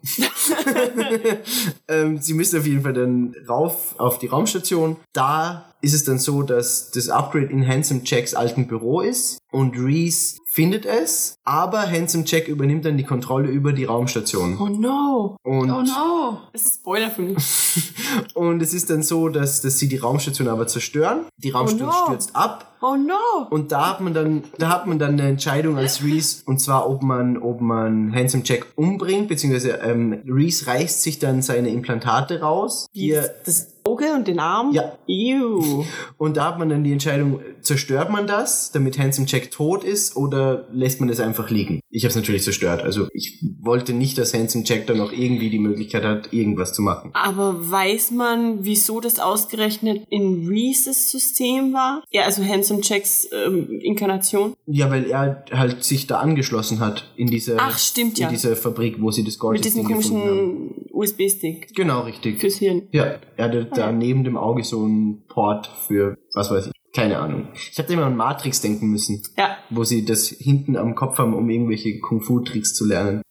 Ähm, 1.88 2.18
sie 2.18 2.34
müssen 2.34 2.60
auf 2.60 2.66
jeden 2.66 2.82
Fall 2.82 2.94
dann 2.94 3.36
rauf 3.48 3.96
auf 3.98 4.18
die 4.18 4.28
Raumstation. 4.28 4.98
Da 5.12 5.74
ist 5.82 5.94
es 5.94 6.06
dann 6.06 6.18
so, 6.18 6.44
dass 6.44 6.92
das 6.92 7.10
Upgrade 7.10 7.48
in 7.48 7.68
Handsome 7.68 8.02
Jacks 8.06 8.34
alten 8.34 8.68
Büro 8.68 9.02
ist 9.02 9.40
und 9.52 9.78
Reese 9.78 10.38
findet 10.54 10.86
es, 10.86 11.40
aber 11.46 11.90
Handsome 11.90 12.26
Jack 12.28 12.48
übernimmt 12.48 12.86
dann 12.86 12.96
die 12.96 13.04
Kontrolle 13.04 13.50
über 13.50 13.74
die 13.74 13.86
Raumstation. 13.86 14.60
Oh 14.62 14.68
no. 14.68 15.36
Und, 15.42 15.72
Oh 15.72 15.82
no! 15.82 16.42
Das 16.52 16.62
ist 16.62 16.76
Spoiler 16.76 17.10
für 17.10 17.24
mich. 17.24 17.38
und 18.36 18.62
es 18.62 18.76
ist 18.76 18.92
dann 18.92 19.02
so, 19.02 19.30
dass, 19.30 19.62
dass 19.62 19.80
sie 19.80 19.90
die 19.90 19.98
Raumstation 19.98 20.48
aber 20.48 20.68
zerstören. 20.68 21.26
Die 21.38 21.50
Raumstation 21.50 21.88
no. 21.90 22.06
stürzt 22.06 22.36
ab 22.36 22.73
Oh 22.86 22.98
no. 22.98 23.48
und 23.50 23.72
da 23.72 23.92
hat 23.92 24.02
man 24.02 24.14
dann, 24.14 24.44
da 24.58 24.68
hat 24.68 24.88
man 24.88 25.00
dann 25.00 25.14
eine 25.14 25.30
Entscheidung 25.30 25.78
als 25.78 26.03
Reese, 26.03 26.44
und 26.45 26.60
zwar 26.60 26.90
ob 26.90 27.02
man, 27.02 27.38
ob 27.38 27.62
man 27.62 28.14
Handsome 28.14 28.44
Jack 28.45 28.68
umbringt, 28.76 29.30
beziehungsweise 29.30 29.80
ähm, 29.84 30.22
Reese 30.28 30.68
reißt 30.68 31.02
sich 31.02 31.18
dann 31.18 31.42
seine 31.42 31.70
Implantate 31.70 32.42
raus. 32.42 32.88
Hier, 32.92 33.34
das 33.45 33.74
Auge 33.86 34.14
und 34.14 34.28
den 34.28 34.40
Arm? 34.40 34.72
Ja. 34.72 34.98
Ew. 35.08 35.84
und 36.18 36.38
da 36.38 36.45
hat 36.45 36.60
man 36.60 36.70
dann 36.70 36.84
die 36.84 36.92
Entscheidung, 36.92 37.42
zerstört 37.62 38.10
man 38.10 38.28
das, 38.28 38.72
damit 38.72 38.98
Handsome 38.98 39.28
Jack 39.28 39.52
tot 39.52 39.84
ist, 39.84 40.16
oder 40.16 40.68
lässt 40.72 41.00
man 41.00 41.10
es 41.10 41.20
einfach 41.20 41.50
liegen? 41.50 41.82
Ich 41.90 42.03
habe 42.03 42.10
es 42.10 42.16
natürlich 42.16 42.44
zerstört. 42.44 42.82
Also 42.82 43.08
ich 43.14 43.44
wollte 43.62 43.94
nicht, 43.94 44.18
dass 44.18 44.34
Handsome 44.34 44.64
Jack 44.66 44.88
dann 44.88 44.98
noch 44.98 45.12
irgendwie 45.12 45.50
die 45.50 45.60
Möglichkeit 45.60 46.03
hat, 46.03 46.32
irgendwas 46.32 46.74
zu 46.74 46.82
machen. 46.82 47.12
Aber 47.14 47.70
weiß 47.70 48.12
man, 48.12 48.64
wieso 48.64 49.02
das 49.02 49.20
ausgerechnet 49.20 50.06
in 50.10 50.48
Reeses 50.48 51.12
System 51.12 51.74
war? 51.74 52.03
Ja, 52.10 52.24
also 52.24 52.44
Handsome 52.44 52.73
Checks 52.82 53.27
ähm, 53.32 53.80
Inkarnation. 53.82 54.53
Ja, 54.66 54.90
weil 54.90 55.06
er 55.06 55.43
halt 55.52 55.84
sich 55.84 56.08
da 56.08 56.19
angeschlossen 56.19 56.80
hat 56.80 57.11
in 57.16 57.27
diese, 57.27 57.58
Ach, 57.60 57.77
stimmt 57.77 58.18
in 58.19 58.24
ja. 58.24 58.30
diese 58.30 58.56
Fabrik, 58.56 59.02
wo 59.02 59.11
sie 59.11 59.24
das 59.24 59.38
Gold 59.38 59.58
Mit 59.58 59.66
diesem 59.66 59.84
komischen 59.84 60.85
USB-Stick 60.92 61.74
Genau, 61.76 62.02
richtig. 62.02 62.40
fürs 62.40 62.56
Hirn. 62.58 62.84
Ja, 62.92 63.16
er 63.38 63.45
hatte 63.45 63.66
da 63.66 63.92
neben 63.92 64.24
dem 64.24 64.38
Auge 64.38 64.64
so 64.64 64.84
einen 64.84 65.24
Port 65.27 65.69
für, 65.88 66.18
was 66.34 66.50
weiß 66.52 66.68
ich, 66.68 66.74
keine 66.95 67.18
Ahnung. 67.19 67.48
Ich 67.72 67.77
habe 67.80 67.92
immer 67.92 68.06
an 68.06 68.16
Matrix 68.16 68.61
denken 68.61 68.88
müssen, 68.88 69.24
Ja. 69.38 69.58
wo 69.72 69.84
sie 69.84 70.06
das 70.06 70.27
hinten 70.30 70.77
am 70.77 70.93
Kopf 70.95 71.18
haben, 71.18 71.34
um 71.34 71.50
irgendwelche 71.50 72.00
Kung-Fu-Tricks 72.00 72.74
zu 72.76 72.85
lernen. 72.85 73.22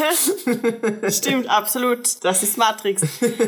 Stimmt, 1.08 1.48
absolut. 1.48 2.22
Das 2.24 2.42
ist 2.42 2.58
Matrix. 2.58 3.02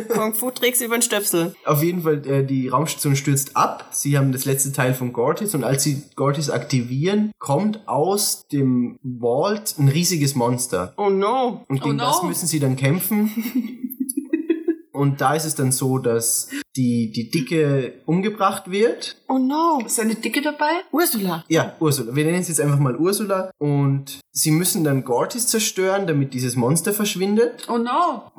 Kung 0.09 0.35
Fu 0.35 0.51
Tricks 0.51 0.81
über 0.81 0.97
den 0.97 1.03
Stöpsel. 1.03 1.55
Auf 1.65 1.83
jeden 1.83 2.03
Fall, 2.03 2.27
äh, 2.27 2.45
die 2.45 2.69
Raumstation 2.69 3.17
stürzt 3.17 3.57
ab. 3.57 3.89
Sie 3.91 4.17
haben 4.17 4.33
das 4.33 4.45
letzte 4.45 4.73
Teil 4.73 4.95
von 4.95 5.13
Gortys 5.13 5.55
und 5.55 5.65
als 5.65 5.83
sie 5.83 6.03
Gortys 6.17 6.51
aktivieren, 6.51 7.33
kommt 7.39 7.87
aus 7.87 8.47
dem 8.49 8.99
Vault 9.03 9.75
ein 9.79 9.89
riesiges 9.89 10.35
Monster. 10.35 10.95
Oh 10.97 11.11
no. 11.11 11.65
Und 11.69 11.83
gegen 11.83 11.97
no. 11.97 12.05
das 12.05 12.23
müssen 12.23 12.47
sie 12.47 12.61
dann 12.61 12.77
kämpfen. 12.77 13.92
Und 15.03 15.21
da 15.21 15.35
ist 15.35 15.45
es 15.45 15.57
dann 15.57 15.73
so, 15.73 15.99
dass 15.99 16.49
die, 16.77 17.11
die 17.11 17.29
Dicke 17.29 17.95
umgebracht 18.07 18.71
wird. 18.71 19.17
Oh 19.27 19.37
no. 19.37 19.83
Ist 19.85 19.99
eine 19.99 20.15
Dicke 20.15 20.41
dabei? 20.43 20.71
Ursula. 20.93 21.45
Ja, 21.49 21.75
Ursula. 21.81 22.15
Wir 22.15 22.25
nennen 22.25 22.45
sie 22.45 22.53
jetzt 22.53 22.61
einfach 22.61 22.79
mal 22.79 22.95
Ursula. 22.95 23.51
Und 23.59 24.21
sie 24.31 24.53
müssen 24.53 24.85
dann 24.85 25.03
Gortys 25.03 25.49
zerstören, 25.49 26.07
damit 26.07 26.35
dieses 26.35 26.55
Monster 26.55 26.93
verschwindet. 26.93 27.67
Oh 27.69 27.79
no. 27.79 28.31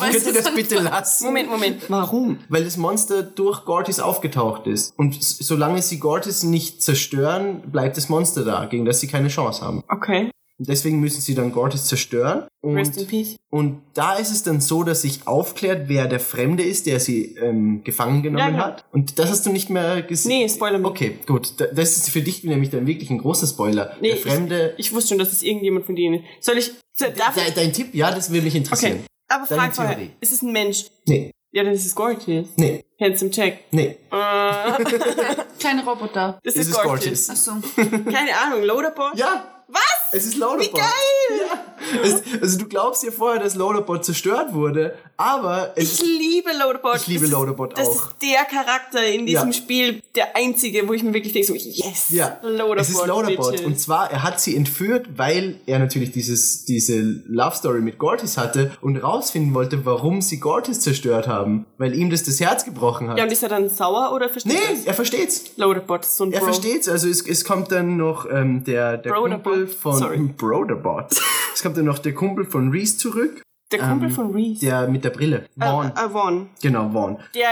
Könnt 0.00 0.26
ihr 0.26 0.34
das 0.34 0.54
bitte 0.54 0.80
lassen? 0.80 1.24
Moment, 1.24 1.48
Moment. 1.48 1.88
Warum? 1.88 2.40
Weil 2.50 2.64
das 2.64 2.76
Monster 2.76 3.22
durch 3.22 3.64
Gortys 3.64 3.98
aufgetaucht 3.98 4.66
ist. 4.66 4.92
Und 4.98 5.16
solange 5.24 5.80
sie 5.80 5.98
Gortys 5.98 6.42
nicht 6.42 6.82
zerstören, 6.82 7.62
bleibt 7.72 7.96
das 7.96 8.10
Monster 8.10 8.44
da, 8.44 8.66
gegen 8.66 8.84
das 8.84 9.00
sie 9.00 9.08
keine 9.08 9.28
Chance 9.28 9.64
haben. 9.64 9.82
Okay. 9.88 10.30
Und 10.58 10.68
deswegen 10.68 11.00
müssen 11.00 11.20
sie 11.20 11.34
dann 11.34 11.50
Gortys 11.50 11.86
zerstören. 11.86 12.46
Rest 12.64 12.96
in 12.96 13.02
Und, 13.02 13.08
peace. 13.08 13.36
und 13.50 13.82
da 13.94 14.14
ist 14.14 14.30
es 14.30 14.42
dann 14.44 14.60
so, 14.60 14.84
dass 14.84 15.02
sich 15.02 15.26
aufklärt, 15.26 15.88
wer 15.88 16.06
der 16.06 16.20
Fremde 16.20 16.62
ist, 16.62 16.86
der 16.86 17.00
sie 17.00 17.34
ähm, 17.36 17.82
gefangen 17.82 18.22
genommen 18.22 18.54
Ja, 18.54 18.58
ja. 18.60 18.66
hat. 18.66 18.84
Und 18.92 19.18
das 19.18 19.30
hast 19.30 19.44
du 19.46 19.50
nicht 19.50 19.70
mehr 19.70 20.02
gesehen. 20.02 20.28
Nee, 20.28 20.48
Spoiler 20.48 20.78
mich. 20.78 20.86
Okay, 20.88 21.18
gut. 21.26 21.54
Da- 21.60 21.66
Das 21.66 21.96
ist 21.96 22.10
für 22.10 22.20
dich 22.22 22.44
nämlich 22.44 22.70
dann 22.70 22.86
wirklich 22.86 23.10
ein 23.10 23.18
großer 23.18 23.46
Spoiler. 23.48 23.96
Nee, 24.00 24.10
der 24.10 24.16
Fremde. 24.18 24.74
Ich, 24.76 24.86
ich 24.86 24.92
wusste 24.94 25.08
schon, 25.10 25.18
dass 25.18 25.32
es 25.32 25.42
irgendjemand 25.42 25.86
von 25.86 25.96
denen 25.96 26.22
ist. 26.22 26.44
Soll 26.44 26.58
ich. 26.58 26.70
Darf 27.16 27.36
ich? 27.36 27.54
dein 27.54 27.72
Tipp? 27.72 27.88
Ja, 27.94 28.12
das 28.14 28.30
würde 28.30 28.42
mich 28.44 28.54
interessieren. 28.54 28.92
Okay. 29.00 29.02
Aber 29.28 29.46
Deine 29.46 29.60
frag 29.62 29.74
vorher. 29.74 29.98
Ist 30.20 30.32
es 30.32 30.42
ein 30.42 30.52
Mensch? 30.52 30.84
Nee, 31.08 31.32
Ja, 31.50 31.64
dann 31.64 31.72
ist 31.72 31.86
es 31.86 31.94
Gorgeous. 31.94 32.48
nee, 32.56 32.84
Handsome 33.00 33.30
Jack. 33.32 33.58
nee. 33.72 33.96
Äh, 34.12 34.84
Kleine 35.58 35.84
Roboter. 35.84 36.38
das 36.44 36.54
ist 36.54 36.68
ist. 36.68 36.80
Gorgeous. 36.82 37.30
Achso. 37.30 37.52
Keine 37.76 38.36
Ahnung, 38.44 38.62
Loaderbot? 38.64 39.16
Ja, 39.16 39.64
Was? 39.68 39.80
Es 40.12 40.26
ist 40.26 40.36
Loaderbot. 40.36 40.74
Wie 40.74 40.78
geil! 40.78 41.40
Ja. 41.40 42.00
Es, 42.02 42.22
also 42.40 42.58
du 42.58 42.68
glaubst 42.68 43.02
ja 43.02 43.10
vorher, 43.10 43.42
dass 43.42 43.54
Loaderbot 43.54 44.04
zerstört 44.04 44.52
wurde, 44.52 44.96
aber 45.22 45.72
es 45.76 45.94
Ich 45.94 46.02
liebe 46.02 46.50
Loaderbot. 46.58 46.96
Ich 46.96 47.06
liebe 47.06 47.20
Das 47.20 47.28
ist- 47.28 47.32
Loaderbot 47.32 47.78
Das 47.78 47.88
auch. 47.88 47.94
ist 47.94 48.16
der 48.22 48.44
Charakter 48.44 49.06
in 49.06 49.26
diesem 49.26 49.48
Ja. 49.48 49.52
Spiel, 49.52 50.02
der 50.14 50.36
einzige, 50.36 50.86
wo 50.88 50.92
ich 50.92 51.02
mir 51.02 51.12
wirklich 51.14 51.32
denke, 51.32 51.48
so, 51.48 51.54
yes, 51.54 52.06
Ja, 52.10 52.38
Loaderbot. 52.42 52.78
es 52.80 52.88
ist 52.90 53.06
Loaderbot. 53.06 53.50
bitte. 53.52 53.66
Und 53.66 53.78
zwar, 53.78 54.10
er 54.10 54.22
hat 54.22 54.40
sie 54.40 54.56
entführt, 54.56 55.06
weil 55.16 55.60
er 55.66 55.78
natürlich 55.78 56.12
dieses, 56.12 56.64
diese 56.64 57.00
Love 57.26 57.56
Story 57.56 57.80
mit 57.80 57.98
Gortys 57.98 58.36
hatte 58.36 58.72
und 58.80 58.96
rausfinden 58.96 59.54
wollte, 59.54 59.84
warum 59.86 60.20
sie 60.22 60.38
Gortys 60.40 60.80
zerstört 60.80 61.28
haben. 61.28 61.66
Weil 61.78 61.94
ihm 61.94 62.10
das 62.10 62.22
das 62.24 62.40
Herz 62.40 62.64
gebrochen 62.64 63.08
hat. 63.08 63.18
ja, 63.18 63.24
und 63.24 63.32
ist 63.32 63.42
er 63.42 63.48
dann 63.48 63.68
sauer 63.68 64.12
oder 64.14 64.28
versteht 64.28 64.52
nee, 64.52 64.58
er's? 64.74 64.84
er 64.84 64.94
versteht's. 64.94 65.44
Loaderbot 65.56 66.02
ist 66.04 66.16
so 66.16 66.24
ein 66.24 66.32
Er 66.32 66.40
Bro. 66.40 66.46
versteht's. 66.46 66.88
Also 66.88 67.08
es, 67.08 67.26
es 67.26 67.44
kommt 67.44 67.70
dann 67.72 67.96
noch 67.96 68.26
ähm, 68.30 68.64
der, 68.64 68.98
der 68.98 69.10
Broderbot. 69.10 69.42
Kumpel 69.52 69.66
von 69.68 69.98
Sorry. 69.98 70.18
Broderbot. 70.36 71.06
es 71.54 71.62
kommt 71.62 71.76
dann 71.76 71.84
noch 71.84 71.98
der 71.98 72.14
Kumpel 72.14 72.44
von 72.44 72.70
Reese 72.70 72.96
zurück. 72.98 73.42
Der 73.72 73.80
Kumpel 73.80 74.08
Ähm, 74.08 74.14
von 74.14 74.32
Reese. 74.32 74.60
Der 74.66 74.88
mit 74.88 75.04
der 75.04 75.10
Brille. 75.10 75.46
Vaughn. 75.56 75.86
Äh, 75.96 76.04
äh, 76.04 76.08
Vaughn. 76.10 76.50
Genau, 76.60 76.90
Vaughn. 76.90 77.16
Der, 77.34 77.48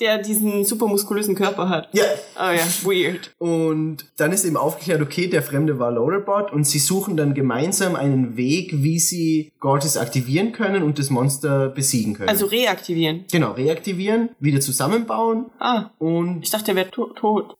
der 0.00 0.18
diesen 0.18 0.64
super 0.64 0.86
muskulösen 0.86 1.34
Körper 1.34 1.68
hat. 1.68 1.88
Ja, 1.92 2.02
Oh 2.36 2.50
ja, 2.52 2.64
weird. 2.82 3.32
Und 3.38 4.06
dann 4.16 4.32
ist 4.32 4.44
eben 4.44 4.56
aufgeklärt, 4.56 5.00
okay, 5.00 5.28
der 5.28 5.42
Fremde 5.42 5.78
war 5.78 5.92
Loaderbot 5.92 6.52
und 6.52 6.64
sie 6.66 6.80
suchen 6.80 7.16
dann 7.16 7.32
gemeinsam 7.34 7.94
einen 7.94 8.36
Weg, 8.36 8.82
wie 8.82 8.98
sie 8.98 9.52
Gortys 9.60 9.96
aktivieren 9.96 10.50
können 10.50 10.82
und 10.82 10.98
das 10.98 11.10
Monster 11.10 11.68
besiegen 11.68 12.14
können. 12.14 12.28
Also 12.28 12.46
reaktivieren. 12.46 13.24
genau, 13.30 13.52
reaktivieren, 13.52 14.30
wieder 14.40 14.60
zusammenbauen 14.60 15.46
Ah, 15.60 15.90
und 15.98 16.40
ich 16.42 16.50
dachte, 16.50 16.72
er 16.72 16.76
wäre 16.76 16.90
to 16.90 17.06
tot. 17.14 17.56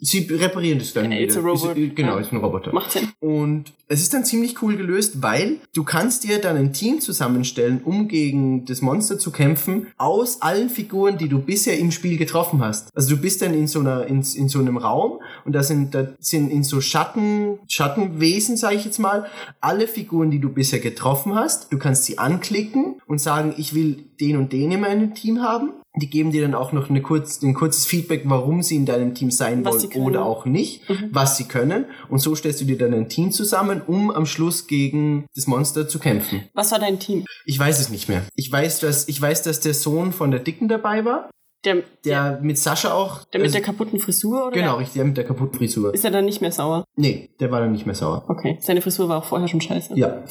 sie 0.00 0.20
reparieren 0.30 0.78
das 0.78 0.92
dann 0.94 1.12
It's 1.12 1.36
wieder. 1.36 1.52
Ist, 1.76 1.94
genau, 1.96 2.14
Ja. 2.14 2.20
ist 2.20 2.32
ein 2.32 2.38
Roboter. 2.38 2.72
Macht 2.72 2.92
Sinn. 2.92 3.08
Und 3.20 3.72
es 3.88 4.00
ist 4.00 4.14
dann 4.14 4.24
ziemlich 4.24 4.62
cool 4.62 4.76
gelöst, 4.76 5.22
weil 5.22 5.58
du 5.74 5.84
kannst 5.84 6.24
dir 6.24 6.38
dann 6.40 6.56
ein 6.56 6.72
Team 6.72 7.00
zusammenstellen, 7.00 7.82
um 7.84 8.08
gegen 8.08 8.64
das 8.64 8.80
Monster 8.80 9.18
zu 9.18 9.30
kämpfen, 9.30 9.88
aus 9.98 10.40
allen 10.42 10.70
Figuren, 10.70 11.18
die 11.18 11.28
du 11.28 11.40
bisher 11.50 11.76
im 11.80 11.90
Spiel 11.90 12.16
getroffen 12.16 12.62
hast. 12.62 12.90
Also 12.94 13.16
du 13.16 13.20
bist 13.20 13.42
dann 13.42 13.54
in 13.54 13.66
so 13.66 13.80
einer, 13.80 14.06
in, 14.06 14.22
in 14.36 14.48
so 14.48 14.60
einem 14.60 14.76
Raum 14.76 15.18
und 15.44 15.52
da 15.52 15.64
sind, 15.64 15.96
da 15.96 16.06
sind 16.20 16.48
in 16.48 16.62
so 16.62 16.80
Schatten, 16.80 17.58
Schattenwesen, 17.66 18.56
sage 18.56 18.76
ich 18.76 18.84
jetzt 18.84 19.00
mal, 19.00 19.26
alle 19.60 19.88
Figuren, 19.88 20.30
die 20.30 20.38
du 20.38 20.50
bisher 20.50 20.78
getroffen 20.78 21.34
hast. 21.34 21.72
Du 21.72 21.78
kannst 21.78 22.04
sie 22.04 22.18
anklicken 22.18 23.00
und 23.08 23.20
sagen, 23.20 23.52
ich 23.56 23.74
will 23.74 24.04
den 24.20 24.36
und 24.36 24.52
den 24.52 24.70
in 24.70 24.80
meinem 24.80 25.12
Team 25.12 25.42
haben. 25.42 25.72
Die 25.96 26.08
geben 26.08 26.30
dir 26.30 26.42
dann 26.42 26.54
auch 26.54 26.70
noch 26.70 26.88
eine 26.88 27.02
kurz, 27.02 27.42
ein 27.42 27.52
kurzes 27.52 27.84
Feedback, 27.84 28.22
warum 28.26 28.62
sie 28.62 28.76
in 28.76 28.86
deinem 28.86 29.12
Team 29.16 29.32
sein 29.32 29.64
Was 29.64 29.82
wollen 29.92 30.04
oder 30.04 30.24
auch 30.24 30.46
nicht, 30.46 30.82
was 31.10 31.36
sie 31.36 31.48
können. 31.48 31.86
Und 32.08 32.20
so 32.20 32.36
stellst 32.36 32.60
du 32.60 32.64
dir 32.64 32.78
dann 32.78 32.94
ein 32.94 33.08
Team 33.08 33.32
zusammen, 33.32 33.82
um 33.84 34.12
am 34.12 34.24
Schluss 34.24 34.68
gegen 34.68 35.26
das 35.34 35.48
Monster 35.48 35.88
zu 35.88 35.98
kämpfen. 35.98 36.44
Was 36.54 36.70
war 36.70 36.78
dein 36.78 37.00
Team? 37.00 37.24
Ich 37.44 37.58
weiß 37.58 37.80
es 37.80 37.88
nicht 37.88 38.08
mehr. 38.08 38.22
Ich 38.36 38.52
weiß, 38.52 38.78
dass, 38.78 39.08
ich 39.08 39.20
weiß, 39.20 39.42
dass 39.42 39.58
der 39.58 39.74
Sohn 39.74 40.12
von 40.12 40.30
der 40.30 40.38
Dicken 40.38 40.68
dabei 40.68 41.04
war, 41.04 41.28
Der, 41.64 41.82
der 42.04 42.38
mit 42.42 42.56
Sascha 42.58 42.92
auch. 42.94 43.24
der 43.24 43.40
mit 43.40 43.48
also- 43.48 43.58
der 43.58 43.62
kaputten 43.62 44.00
Frisur, 44.00 44.46
oder? 44.46 44.52
Genau, 44.56 44.76
richtig, 44.76 44.94
der 44.94 45.04
mit 45.04 45.16
der 45.16 45.24
kaputten 45.24 45.58
Frisur. 45.58 45.92
Ist 45.92 46.04
er 46.04 46.10
dann 46.10 46.24
nicht 46.24 46.40
mehr 46.40 46.52
sauer? 46.52 46.84
Nee, 46.96 47.30
der 47.38 47.50
war 47.50 47.60
dann 47.60 47.72
nicht 47.72 47.84
mehr 47.86 47.94
sauer. 47.94 48.24
Okay, 48.28 48.56
seine 48.60 48.80
Frisur 48.80 49.08
war 49.08 49.18
auch 49.18 49.24
vorher 49.24 49.46
schon 49.48 49.60
scheiße. 49.60 49.92
Ja. 49.98 50.22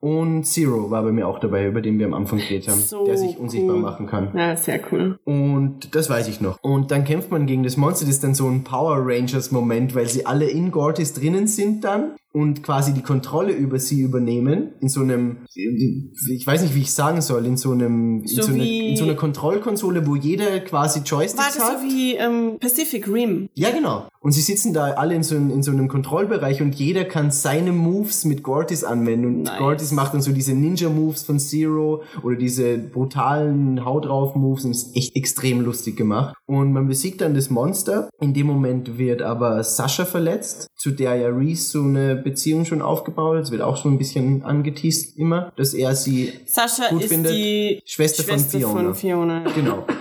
Und 0.00 0.44
Zero 0.44 0.92
war 0.92 1.02
bei 1.02 1.10
mir 1.10 1.26
auch 1.26 1.40
dabei, 1.40 1.66
über 1.66 1.80
den 1.80 1.98
wir 1.98 2.06
am 2.06 2.14
Anfang 2.14 2.38
geredet 2.38 2.68
haben, 2.68 2.78
So 2.78 3.04
der 3.04 3.18
sich 3.18 3.36
unsichtbar 3.36 3.74
cool. 3.74 3.82
machen 3.82 4.06
kann. 4.06 4.30
Ja, 4.32 4.54
sehr 4.56 4.80
cool. 4.92 5.18
Und 5.24 5.92
das 5.96 6.08
weiß 6.08 6.28
ich 6.28 6.40
noch. 6.40 6.56
Und 6.62 6.92
dann 6.92 7.02
kämpft 7.04 7.32
man 7.32 7.46
gegen 7.48 7.64
das 7.64 7.76
Monster. 7.76 8.04
Das 8.06 8.14
ist 8.14 8.22
dann 8.22 8.34
so 8.34 8.46
ein 8.46 8.62
Power 8.62 8.98
Rangers 9.00 9.50
Moment, 9.50 9.96
weil 9.96 10.06
sie 10.06 10.24
alle 10.24 10.48
in 10.48 10.70
Gortys 10.70 11.14
drinnen 11.14 11.48
sind 11.48 11.82
dann 11.82 12.12
und 12.32 12.62
quasi 12.62 12.92
die 12.92 13.02
Kontrolle 13.02 13.52
über 13.52 13.78
sie 13.78 14.00
übernehmen. 14.02 14.72
In 14.80 14.88
so 14.88 15.00
einem, 15.00 15.38
ich 15.54 16.46
weiß 16.46 16.62
nicht, 16.62 16.74
wie 16.74 16.80
ich 16.82 16.92
sagen 16.92 17.20
soll, 17.20 17.46
in 17.46 17.56
so 17.56 17.72
einem, 17.72 18.20
in 18.22 18.26
So 18.28 18.54
wie- 18.54 18.90
in 18.90 18.96
so 18.96 19.04
einer 19.04 19.14
Kontrollkonsole, 19.14 20.06
wo 20.06 20.14
jeder 20.14 20.60
quasi 20.60 21.00
War 21.00 21.06
Joysticks 21.06 21.54
das 21.56 21.58
hat. 21.64 21.80
so 21.80 21.84
wie 21.86 22.14
ähm, 22.16 22.58
Pacific 22.60 23.08
Rim? 23.08 23.48
Ja, 23.54 23.70
genau. 23.70 24.08
Und 24.20 24.32
sie 24.32 24.40
sitzen 24.40 24.74
da 24.74 24.90
alle 24.92 25.14
in 25.14 25.22
so, 25.22 25.36
einem- 25.36 25.50
in 25.50 25.62
so 25.62 25.70
einem 25.70 25.88
Kontrollbereich 25.88 26.60
und 26.60 26.74
jeder 26.74 27.04
kann 27.04 27.30
seine 27.30 27.72
Moves 27.72 28.24
mit 28.24 28.42
Gortys 28.42 28.84
anwenden. 28.84 29.26
Und 29.26 29.42
Nice. 29.44 29.58
Gortys 29.58 29.92
macht 29.92 30.12
dann 30.14 30.22
so 30.22 30.32
diese 30.32 30.52
Ninja-Moves 30.54 31.22
von 31.22 31.38
Zero 31.38 32.02
oder 32.22 32.36
diese 32.36 32.76
brutalen 32.78 33.84
Haut 33.84 34.04
drauf 34.06 34.34
Moves 34.34 34.64
und 34.64 34.72
ist 34.72 34.94
echt 34.96 35.16
extrem 35.16 35.60
lustig 35.60 35.96
gemacht. 35.96 36.34
Und 36.46 36.72
man 36.72 36.88
besiegt 36.88 37.20
dann 37.20 37.34
das 37.34 37.48
Monster. 37.50 38.10
In 38.20 38.34
dem 38.34 38.46
Moment 38.46 38.98
wird 38.98 39.22
aber 39.22 39.62
Sascha 39.64 40.04
verletzt, 40.04 40.68
zu 40.76 40.90
der 40.90 41.14
ja 41.16 41.28
Reese 41.28 41.68
so 41.70 41.82
eine 41.82 42.16
Beziehung 42.18 42.64
schon 42.64 42.82
aufgebaut. 42.82 43.38
Es 43.38 43.50
wird 43.50 43.62
auch 43.62 43.76
schon 43.76 43.94
ein 43.94 43.98
bisschen 43.98 44.42
angeteased 44.42 45.16
immer, 45.16 45.52
dass 45.56 45.74
er 45.74 45.94
sie 45.94 46.32
Sascha 46.46 46.88
Gut 46.90 47.02
ist 47.02 47.08
findet, 47.08 47.32
die 47.32 47.82
Schwester 47.84 48.22
von 48.22 48.38
Fiona. 48.38 48.72
von 48.72 48.94
Fiona. 48.94 49.44
Genau. 49.54 49.86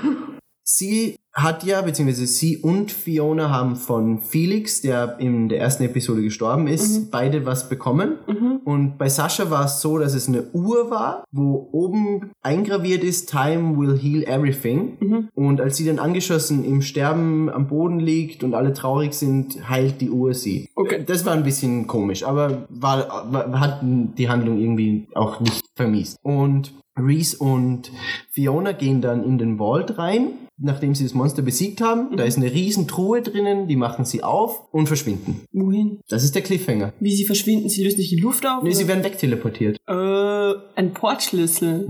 Sie 0.69 1.15
hat 1.38 1.64
ja, 1.64 1.82
beziehungsweise 1.83 2.25
sie 2.25 2.57
und 2.57 2.91
Fiona 2.91 3.51
haben 3.51 3.75
von 3.75 4.19
Felix, 4.22 4.82
der 4.82 5.19
in 5.19 5.49
der 5.49 5.59
ersten 5.59 5.83
Episode 5.83 6.24
gestorben 6.24 6.66
ist, 6.67 7.11
beide 7.11 7.45
was 7.45 7.69
bekommen. 7.69 8.17
Und 8.66 8.98
bei 8.98 9.07
Sascha 9.07 9.51
war 9.51 9.66
es 9.66 9.80
so, 9.80 9.99
dass 9.99 10.16
es 10.16 10.27
eine 10.27 10.49
Uhr 10.53 10.90
war, 10.90 11.24
wo 11.32 11.69
oben 11.72 12.32
eingraviert 12.41 13.03
ist, 13.03 13.30
Time 13.30 13.77
will 13.77 13.98
heal 13.98 14.24
everything. 14.24 15.30
Und 15.35 15.61
als 15.61 15.77
sie 15.77 15.85
dann 15.85 15.99
angeschossen 15.99 16.64
im 16.64 16.82
Sterben 16.82 17.49
am 17.51 17.67
Boden 17.67 17.99
liegt 17.99 18.43
und 18.43 18.56
alle 18.56 18.74
traurig 18.74 19.14
sind, 19.14 19.69
heilt 19.69 20.01
die 20.01 20.09
Uhr 20.09 20.33
sie. 20.33 20.69
Okay. 20.75 21.03
Das 21.06 21.24
war 21.24 21.33
ein 21.33 21.43
bisschen 21.43 21.85
komisch, 21.85 22.24
aber 22.24 22.66
war, 22.69 23.32
war, 23.32 23.59
hat 23.59 23.82
die 23.83 24.27
Handlung 24.27 24.59
irgendwie 24.59 25.07
auch 25.14 25.40
nicht 25.40 25.64
vermiest. 25.75 26.17
Und 26.24 26.74
Reese 26.98 27.38
und 27.38 27.92
Fiona 28.32 28.72
gehen 28.72 29.01
dann 29.01 29.24
in 29.24 29.38
den 29.38 29.58
Vault 29.58 29.98
rein, 29.98 30.30
nachdem 30.58 30.95
sie 30.95 31.03
das 31.03 31.14
Monster 31.14 31.42
besiegt 31.43 31.82
haben. 31.82 32.16
Da 32.17 32.24
ist 32.24 32.38
eine 32.38 32.51
riesen 32.51 32.88
Truhe 32.88 33.22
drinnen, 33.22 33.67
die 33.67 33.76
machen 33.76 34.06
sie 34.06 34.24
auf 34.24 34.64
und 34.74 34.88
verschwinden. 34.88 35.42
Wohin? 35.53 36.00
Das 36.09 36.24
ist 36.24 36.34
der 36.34 36.42
Cliffhanger. 36.42 36.93
Wie 37.00 37.16
sie 37.16 37.26
verschwinden? 37.26 37.69
Sie 37.69 37.84
lösen 37.84 37.98
nicht 38.00 38.11
die 38.11 38.19
Luft 38.19 38.45
auf? 38.48 38.64
Nee, 38.64 38.72
sie 38.74 38.84
oder? 38.85 38.93
werden 38.95 39.03
wegteleportiert. 39.03 39.77
äh, 39.88 40.53
ein 40.76 40.93
Portschlüssel. 40.93 41.88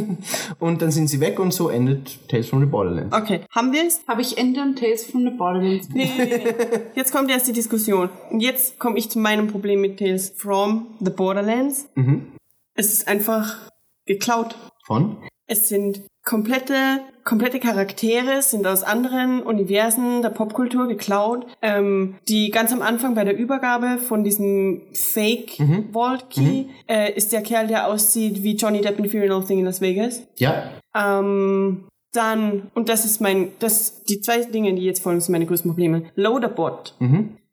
Und 0.58 0.82
dann 0.82 0.90
sind 0.90 1.08
sie 1.08 1.20
weg 1.20 1.38
und 1.38 1.52
so 1.52 1.68
endet 1.68 2.28
Tales 2.28 2.48
from 2.48 2.60
the 2.60 2.66
Borderlands. 2.66 3.14
Okay, 3.16 3.40
haben 3.50 3.72
wir 3.72 3.86
es? 3.86 4.00
Habe 4.08 4.20
ich 4.22 4.36
Ende 4.38 4.60
und 4.62 4.78
Tales 4.78 5.04
from 5.04 5.22
the 5.22 5.30
Borderlands? 5.30 5.88
Nee, 5.92 6.10
nee, 6.16 6.24
nee, 6.24 6.42
nee. 6.44 6.78
Jetzt 6.94 7.12
kommt 7.12 7.30
erst 7.30 7.46
die 7.48 7.52
Diskussion. 7.52 8.08
Und 8.30 8.40
jetzt 8.40 8.78
komme 8.78 8.98
ich 8.98 9.08
zu 9.10 9.18
meinem 9.18 9.46
Problem 9.48 9.80
mit 9.80 9.98
Tales 9.98 10.32
from 10.36 10.86
the 11.00 11.10
Borderlands. 11.10 11.88
Mhm. 11.94 12.26
Es 12.74 12.92
ist 12.92 13.08
einfach 13.08 13.69
geklaut. 14.06 14.56
Von? 14.86 15.16
Es 15.46 15.68
sind 15.68 16.02
komplette 16.24 17.00
komplette 17.24 17.60
Charaktere 17.60 18.42
sind 18.42 18.66
aus 18.66 18.82
anderen 18.82 19.42
Universen 19.42 20.22
der 20.22 20.30
Popkultur 20.30 20.88
geklaut, 20.88 21.46
ähm, 21.62 22.16
die 22.28 22.50
ganz 22.50 22.72
am 22.72 22.82
Anfang 22.82 23.14
bei 23.14 23.24
der 23.24 23.36
Übergabe 23.36 23.98
von 23.98 24.24
diesem 24.24 24.82
Fake 24.92 25.58
Vault 25.92 26.30
Key 26.30 26.64
äh, 26.88 27.12
ist 27.12 27.32
der 27.32 27.42
Kerl, 27.42 27.68
der 27.68 27.86
aussieht 27.86 28.42
wie 28.42 28.56
Johnny 28.56 28.80
Depp 28.80 28.98
in 28.98 29.08
Fear 29.08 29.22
and 29.22 29.30
Loathing 29.30 29.60
in 29.60 29.64
Las 29.64 29.80
Vegas. 29.80 30.22
Ja. 30.36 30.70
Ähm, 30.94 31.84
dann, 32.12 32.70
und 32.74 32.88
das 32.88 33.04
ist 33.04 33.20
mein, 33.20 33.52
das, 33.60 34.02
die 34.04 34.20
zwei 34.20 34.42
Dinge, 34.44 34.74
die 34.74 34.82
jetzt 34.82 35.02
folgen, 35.02 35.20
sind 35.20 35.32
meine 35.32 35.46
größten 35.46 35.70
Probleme. 35.70 36.10
Loaderbot 36.16 36.96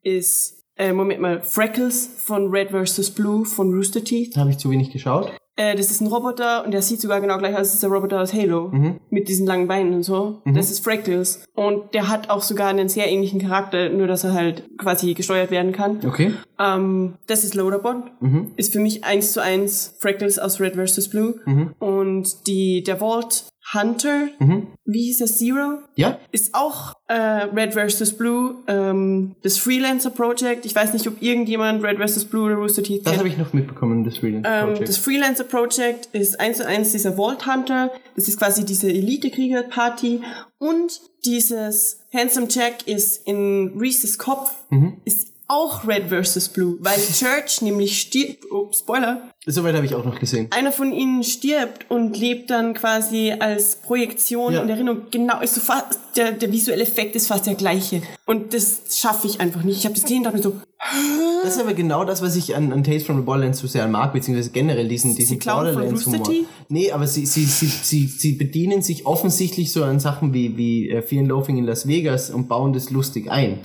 ist, 0.01 0.64
äh, 0.76 0.92
Moment 0.92 1.22
mal, 1.22 1.42
Freckles 1.42 2.09
von 2.24 2.50
Red 2.50 2.72
vs. 2.72 3.11
Blue 3.11 3.45
von 3.45 3.72
Rooster 3.72 4.03
Teeth. 4.03 4.35
Da 4.35 4.42
habe 4.42 4.50
ich 4.50 4.58
zu 4.58 4.72
wenig 4.72 4.92
geschaut. 4.92 5.32
Äh, 5.57 5.75
das 5.75 5.91
ist 5.91 5.99
ein 6.01 6.07
Roboter 6.07 6.63
und 6.63 6.71
der 6.71 6.81
sieht 6.81 7.01
sogar 7.01 7.19
genau 7.19 7.37
gleich 7.37 7.53
aus. 7.53 7.61
Das 7.61 7.73
ist 7.73 7.83
der 7.83 7.89
Roboter 7.89 8.21
aus 8.21 8.33
Halo. 8.33 8.71
Mit 9.09 9.27
diesen 9.27 9.45
langen 9.45 9.67
Beinen 9.67 9.93
und 9.93 10.03
so. 10.03 10.41
Das 10.45 10.71
ist 10.71 10.83
Freckles. 10.83 11.43
Und 11.53 11.93
der 11.93 12.07
hat 12.07 12.29
auch 12.29 12.41
sogar 12.41 12.69
einen 12.69 12.87
sehr 12.87 13.09
ähnlichen 13.11 13.41
Charakter, 13.41 13.89
nur 13.89 14.07
dass 14.07 14.23
er 14.23 14.33
halt 14.33 14.63
quasi 14.77 15.13
gesteuert 15.13 15.51
werden 15.51 15.73
kann. 15.73 15.99
Okay. 16.05 16.33
Ähm, 16.59 17.15
das 17.27 17.43
ist 17.43 17.55
Loaderbot. 17.55 18.03
Ist 18.55 18.71
für 18.73 18.79
mich 18.79 19.03
eins 19.03 19.33
zu 19.33 19.41
eins 19.41 19.97
Freckles 19.99 20.39
aus 20.39 20.61
Red 20.61 20.75
vs. 20.75 21.09
Blue. 21.09 21.35
Und 21.79 22.47
die, 22.47 22.83
der 22.83 22.97
Vault 22.97 23.45
Hunter, 23.73 24.29
wie 24.85 25.01
hieß 25.03 25.17
das, 25.19 25.37
Zero? 25.39 25.79
Ja. 25.95 26.19
Ist 26.31 26.53
auch 26.55 26.93
äh, 27.07 27.13
Red 27.13 27.73
vs. 27.73 28.13
Blue, 28.17 28.55
ähm, 28.67 29.35
das 29.43 29.57
Freelancer 29.57 30.09
Project. 30.09 30.65
Ich 30.65 30.73
weiß 30.73 30.93
nicht, 30.93 31.05
ob 31.07 31.21
irgendjemand 31.21 31.83
Red 31.83 31.97
vs. 31.99 32.25
Blue 32.25 32.45
oder 32.45 32.55
Rooster 32.55 32.81
Teeth 32.83 33.05
Das 33.05 33.17
habe 33.17 33.27
ich 33.27 33.37
noch 33.37 33.51
mitbekommen, 33.53 34.03
das 34.05 34.19
Freelance 34.19 34.47
Ähm, 34.49 34.65
Project. 34.67 34.89
das 34.89 34.97
Freelancer 34.97 35.43
Project 35.43 36.05
ist 36.13 36.39
eins 36.39 36.57
zu 36.57 36.65
eins 36.65 36.91
dieser 36.93 37.13
Vault 37.17 37.45
Hunter. 37.45 37.91
Das 38.15 38.27
ist 38.27 38.37
quasi 38.39 38.63
diese 38.63 38.87
Elite-Krieger-Party. 38.89 40.21
Und 40.59 41.01
dieses 41.25 41.99
Handsome 42.13 42.47
Jack 42.49 42.87
ist 42.87 43.27
in 43.27 43.73
Reese's 43.77 44.17
Kopf, 44.17 44.51
Mhm. 44.69 44.97
ist 45.05 45.33
auch 45.48 45.88
Red 45.88 46.09
vs. 46.09 46.50
Blue, 46.50 46.77
weil 46.82 46.98
Church 47.14 47.61
nämlich 47.61 48.00
stirbt, 48.01 48.45
oh, 48.51 48.69
Spoiler, 48.74 49.22
Soweit 49.50 49.76
habe 49.76 49.85
ich 49.85 49.95
auch 49.95 50.03
noch 50.03 50.19
gesehen. 50.19 50.48
einer 50.51 50.74
von 50.74 50.92
ihnen 50.92 51.24
stirbt 51.24 51.90
und 51.90 52.17
lebt 52.17 52.50
dann 52.50 52.74
quasi 52.74 53.32
als 53.40 53.77
Projektion 53.77 54.53
Ja. 54.53 54.61
und 54.61 54.69
Erinnerung. 54.69 55.03
Genau, 55.09 55.40
ist 55.40 55.56
so 55.56 55.61
fast, 55.61 55.98
der, 56.17 56.34
der 56.34 56.51
visuelle 56.51 56.84
Effekt 56.84 57.16
ist 57.16 57.27
fast 57.27 57.45
der 57.45 57.56
gleiche. 57.56 58.01
Und 58.26 58.53
das 58.53 58.82
schaffe 59.00 59.26
ich 59.27 59.40
einfach 59.40 59.64
nicht. 59.64 59.77
Ich 59.77 59.85
habe 59.85 59.95
das 59.95 60.03
gesehen 60.03 60.17
und 60.17 60.24
dachte 60.26 60.38
mir 60.38 60.43
so, 60.43 60.53
Das 61.43 61.56
ist 61.56 61.61
aber 61.61 61.74
genau 61.74 62.03
das, 62.03 62.22
was 62.22 62.35
ich 62.35 62.58
an, 62.58 62.74
an 62.74 62.84
Tales 62.84 63.03
from 63.03 63.16
the 63.16 63.22
Borderlands 63.24 63.59
so 63.59 63.67
sehr 63.67 63.88
mag, 63.88 64.11
beziehungsweise 64.11 64.50
generell 64.51 64.90
diesen, 64.90 65.16
diesen 65.16 65.40
Borderlands-Humor. 65.40 66.30
Nee, 66.67 66.92
aber 66.92 67.08
sie, 67.08 67.26
sie, 67.26 67.45
sie, 67.45 67.67
sie, 67.67 68.08
sie 68.08 68.34
bedienen 68.34 68.82
sich 68.82 69.06
offensichtlich 69.06 69.72
so 69.72 69.85
an 69.85 70.01
Sachen 70.01 70.34
wie, 70.34 70.58
wie 70.58 70.90
äh, 70.90 71.01
Fear 71.01 71.22
and 71.22 71.30
Loathing 71.30 71.58
in 71.58 71.64
Las 71.64 71.88
Vegas 71.88 72.32
und 72.32 72.50
bauen 72.50 72.74
das 72.74 72.90
lustig 72.90 73.32
ein. 73.32 73.59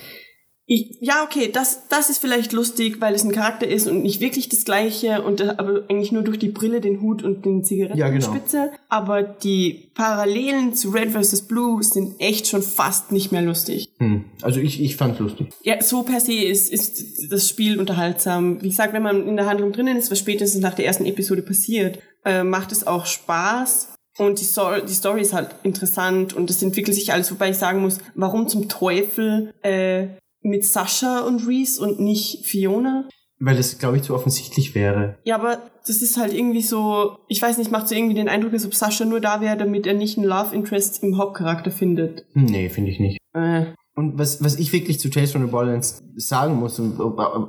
Ich, 0.66 0.98
ja, 1.00 1.24
okay, 1.24 1.50
das, 1.52 1.88
das 1.88 2.08
ist 2.08 2.18
vielleicht 2.18 2.52
lustig, 2.52 3.00
weil 3.00 3.14
es 3.14 3.24
ein 3.24 3.32
Charakter 3.32 3.66
ist 3.66 3.88
und 3.88 4.02
nicht 4.02 4.20
wirklich 4.20 4.48
das 4.48 4.64
gleiche 4.64 5.22
und 5.22 5.40
äh, 5.40 5.54
aber 5.58 5.82
eigentlich 5.88 6.12
nur 6.12 6.22
durch 6.22 6.38
die 6.38 6.50
Brille, 6.50 6.80
den 6.80 7.00
Hut 7.00 7.24
und 7.24 7.44
den 7.44 7.64
Zigarettenspitze. 7.64 8.56
Ja, 8.56 8.64
genau. 8.66 8.78
Aber 8.88 9.22
die 9.22 9.90
Parallelen 9.94 10.74
zu 10.74 10.90
Red 10.90 11.10
vs. 11.10 11.48
Blue 11.48 11.82
sind 11.82 12.20
echt 12.20 12.46
schon 12.46 12.62
fast 12.62 13.10
nicht 13.10 13.32
mehr 13.32 13.42
lustig. 13.42 13.88
Hm. 13.98 14.24
Also 14.40 14.60
ich, 14.60 14.80
ich 14.80 14.96
fand's 14.96 15.18
lustig. 15.18 15.48
Ja, 15.62 15.82
so 15.82 16.04
per 16.04 16.20
se 16.20 16.34
ist, 16.34 16.72
ist 16.72 17.32
das 17.32 17.48
Spiel 17.48 17.80
unterhaltsam. 17.80 18.62
Wie 18.62 18.68
gesagt, 18.68 18.92
wenn 18.92 19.02
man 19.02 19.26
in 19.26 19.36
der 19.36 19.46
Handlung 19.46 19.72
drinnen 19.72 19.96
ist, 19.96 20.12
was 20.12 20.20
spätestens 20.20 20.62
nach 20.62 20.74
der 20.74 20.86
ersten 20.86 21.06
Episode 21.06 21.42
passiert, 21.42 21.98
äh, 22.24 22.44
macht 22.44 22.70
es 22.70 22.86
auch 22.86 23.06
Spaß. 23.06 23.88
Und 24.18 24.40
die, 24.40 24.44
so 24.44 24.62
die 24.86 24.92
Story 24.92 25.22
ist 25.22 25.32
halt 25.32 25.50
interessant 25.62 26.34
und 26.34 26.50
es 26.50 26.62
entwickelt 26.62 26.94
sich 26.94 27.12
alles, 27.12 27.32
wobei 27.32 27.50
ich 27.50 27.56
sagen 27.56 27.80
muss, 27.80 27.98
warum 28.14 28.46
zum 28.46 28.68
Teufel 28.68 29.54
äh, 29.62 30.08
mit 30.42 30.64
Sascha 30.64 31.20
und 31.20 31.46
Reese 31.46 31.82
und 31.82 32.00
nicht 32.00 32.44
Fiona? 32.46 33.08
Weil 33.44 33.56
das, 33.56 33.78
glaube 33.78 33.96
ich, 33.96 34.04
zu 34.04 34.14
offensichtlich 34.14 34.74
wäre. 34.76 35.18
Ja, 35.24 35.34
aber 35.34 35.58
das 35.86 36.00
ist 36.00 36.16
halt 36.16 36.32
irgendwie 36.32 36.62
so, 36.62 37.16
ich 37.28 37.42
weiß 37.42 37.58
nicht, 37.58 37.72
macht 37.72 37.88
so 37.88 37.94
irgendwie 37.94 38.14
den 38.14 38.28
Eindruck, 38.28 38.52
als 38.52 38.64
ob 38.64 38.74
Sascha 38.74 39.04
nur 39.04 39.20
da 39.20 39.40
wäre, 39.40 39.56
damit 39.56 39.86
er 39.86 39.94
nicht 39.94 40.16
einen 40.16 40.28
Love 40.28 40.54
Interest 40.54 41.02
im 41.02 41.18
Hauptcharakter 41.18 41.72
findet. 41.72 42.24
Hm, 42.34 42.44
Nee, 42.44 42.68
finde 42.68 42.90
ich 42.92 43.00
nicht. 43.00 43.18
Äh, 43.34 43.66
Und 43.96 44.16
was, 44.16 44.44
was 44.44 44.56
ich 44.60 44.72
wirklich 44.72 45.00
zu 45.00 45.10
Tales 45.10 45.32
from 45.32 45.42
the 45.44 45.50
Borderlands 45.50 46.02
sagen 46.16 46.54
muss, 46.54 46.78
und 46.78 46.98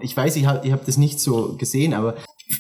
ich 0.01 0.17
weiß, 0.17 0.35
ich 0.35 0.47
habe 0.47 0.65
ich 0.65 0.73
hab 0.73 0.83
das 0.85 0.97
nicht 0.97 1.19
so 1.19 1.55
gesehen, 1.57 1.93
aber 1.93 2.15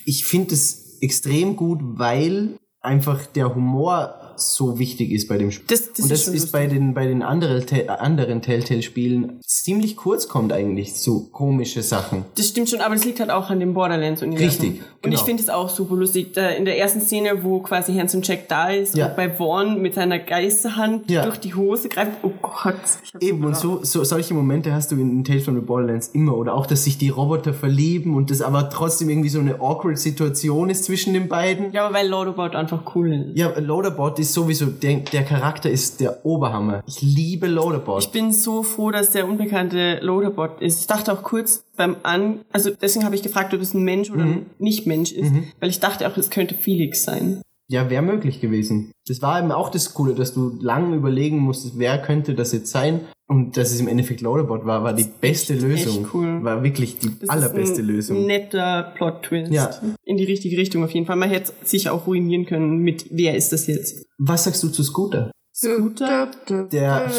ich 0.05 0.25
finde 0.25 0.53
es 0.53 0.99
extrem 1.01 1.55
gut, 1.55 1.79
weil 1.81 2.57
einfach 2.81 3.25
der 3.25 3.55
Humor 3.55 4.22
so 4.35 4.79
wichtig 4.79 5.11
ist 5.11 5.27
bei 5.27 5.37
dem 5.37 5.51
Spiel. 5.51 5.65
Das- 5.67 5.93
das 5.93 6.05
und 6.05 6.11
ist 6.11 6.27
das 6.27 6.27
ist 6.27 6.33
lustig. 6.33 6.51
bei 6.51 6.67
den, 6.67 6.93
bei 6.93 7.05
den 7.07 7.21
anderen, 7.23 7.65
Te- 7.65 7.99
anderen 7.99 8.41
Telltale-Spielen 8.41 9.39
ziemlich 9.45 9.95
kurz 9.95 10.27
kommt 10.27 10.51
eigentlich 10.53 10.95
so 10.95 11.27
komische 11.31 11.81
Sachen. 11.83 12.25
Das 12.35 12.47
stimmt 12.47 12.69
schon, 12.69 12.81
aber 12.81 12.95
das 12.95 13.05
liegt 13.05 13.19
halt 13.19 13.29
auch 13.29 13.49
an 13.49 13.59
dem 13.59 13.73
Borderlands-Universum. 13.73 14.47
Richtig, 14.47 14.69
Und 14.81 15.01
genau. 15.01 15.15
ich 15.15 15.21
finde 15.21 15.43
es 15.43 15.49
auch 15.49 15.69
super 15.69 15.95
lustig. 15.95 16.33
Da 16.33 16.49
in 16.49 16.65
der 16.65 16.77
ersten 16.79 17.01
Szene, 17.01 17.43
wo 17.43 17.59
quasi 17.59 17.93
Handsome 17.93 18.23
Jack 18.23 18.47
da 18.47 18.69
ist 18.69 18.95
Ja. 18.97 19.07
und 19.07 19.15
bei 19.15 19.29
Vaughn 19.29 19.81
mit 19.81 19.93
seiner 19.93 20.19
Geisterhand 20.19 21.09
Ja. 21.09 21.25
durch 21.25 21.37
die 21.39 21.53
Hose 21.53 21.89
greift. 21.89 22.11
Oh 22.23 22.31
Gott. 22.41 22.75
Eben, 23.19 23.43
und 23.45 23.55
so, 23.55 23.79
so 23.83 24.03
solche 24.03 24.33
Momente 24.33 24.73
hast 24.73 24.91
du 24.91 24.95
in 24.95 25.23
Tales 25.23 25.45
from 25.45 25.55
the 25.55 25.61
Borderlands 25.61 26.09
immer. 26.13 26.35
Oder 26.37 26.53
auch, 26.55 26.65
dass 26.65 26.83
sich 26.83 26.97
die 26.97 27.09
Roboter 27.09 27.53
verlieben 27.53 28.15
und 28.15 28.31
das 28.31 28.41
aber 28.41 28.69
trotzdem 28.69 29.09
irgendwie 29.09 29.29
so 29.29 29.39
eine 29.39 29.55
awkward 29.61 29.97
Situation 29.99 30.69
ist 30.69 30.85
zwischen 30.85 31.13
den 31.13 31.27
beiden. 31.27 31.71
Ja, 31.73 31.85
aber 31.85 31.95
weil 31.95 32.07
Loadout 32.07 32.55
einfach 32.57 32.95
cool 32.95 33.13
ist. 33.13 33.37
Ja, 33.37 33.51
Loaderbot 33.59 34.19
ist 34.19 34.22
sowieso, 34.25 34.67
der, 34.67 34.97
der 34.97 35.23
Charakter 35.23 35.69
ist 35.69 35.99
der 35.99 36.25
Oberhammer. 36.25 36.83
Ich 36.87 37.01
liebe 37.01 37.47
Loaderbot. 37.47 38.03
Ich 38.03 38.11
bin 38.11 38.31
so 38.31 38.63
froh, 38.63 38.91
dass 38.91 39.11
der 39.11 39.27
unbekannte 39.27 39.99
Loaderbot 40.01 40.61
ist. 40.61 40.81
Ich 40.81 40.87
dachte 40.87 41.11
auch 41.11 41.23
kurz 41.23 41.65
beim 41.75 41.95
An, 42.03 42.41
also 42.51 42.69
deswegen 42.69 43.03
habe 43.05 43.15
ich 43.15 43.23
gefragt, 43.23 43.53
ob 43.53 43.61
es 43.61 43.73
ein 43.73 43.83
Mensch 43.83 44.11
oder 44.11 44.23
Mhm. 44.25 44.31
ein 44.31 44.45
Nicht-Mensch 44.59 45.11
ist, 45.11 45.31
weil 45.59 45.69
ich 45.69 45.79
dachte 45.79 46.07
auch, 46.07 46.15
es 46.17 46.29
könnte 46.29 46.55
Felix 46.55 47.03
sein. 47.03 47.41
Ja, 47.69 47.89
wäre 47.89 48.03
möglich 48.03 48.39
gewesen. 48.41 48.91
Das 49.07 49.21
war 49.21 49.39
eben 49.39 49.51
auch 49.51 49.69
das 49.69 49.93
Coole, 49.93 50.13
dass 50.13 50.33
du 50.33 50.57
lange 50.61 50.95
überlegen 50.95 51.39
musstest, 51.39 51.79
wer 51.79 51.97
könnte 52.01 52.35
das 52.35 52.51
jetzt 52.51 52.69
sein. 52.71 53.01
Und 53.33 53.57
dass 53.57 53.71
es 53.71 53.79
im 53.79 53.87
Endeffekt 53.87 54.21
Loaderbot 54.21 54.63
war, 54.65 54.83
war 54.83 54.93
die 54.93 55.07
beste 55.19 55.53
echt 55.53 55.63
Lösung. 55.63 56.07
cool. 56.13 56.43
War 56.43 56.63
wirklich 56.63 56.99
die 56.99 57.09
Das 57.19 57.29
allerbeste 57.29 57.73
ist 57.73 57.79
ein 57.79 57.85
Lösung. 57.87 58.27
netter 58.27 58.93
Plot-Twist. 58.95 59.51
Ja. 59.51 59.71
In 60.05 60.17
die 60.17 60.23
richtige 60.25 60.55
Richtung 60.55 60.83
auf 60.83 60.91
jeden 60.91 61.07
Fall. 61.07 61.15
Man 61.15 61.29
hätte 61.31 61.51
sich 61.63 61.89
auch 61.89 62.05
ruinieren 62.05 62.45
können 62.45 62.77
mit, 62.77 63.07
wer 63.09 63.35
ist 63.35 63.51
das 63.51 63.65
jetzt? 63.65 64.05
Was 64.19 64.43
sagst 64.43 64.61
du 64.61 64.69
zu 64.69 64.83
Scooter? 64.83 65.31
Scooter? 65.55 66.29
Der, 66.71 67.11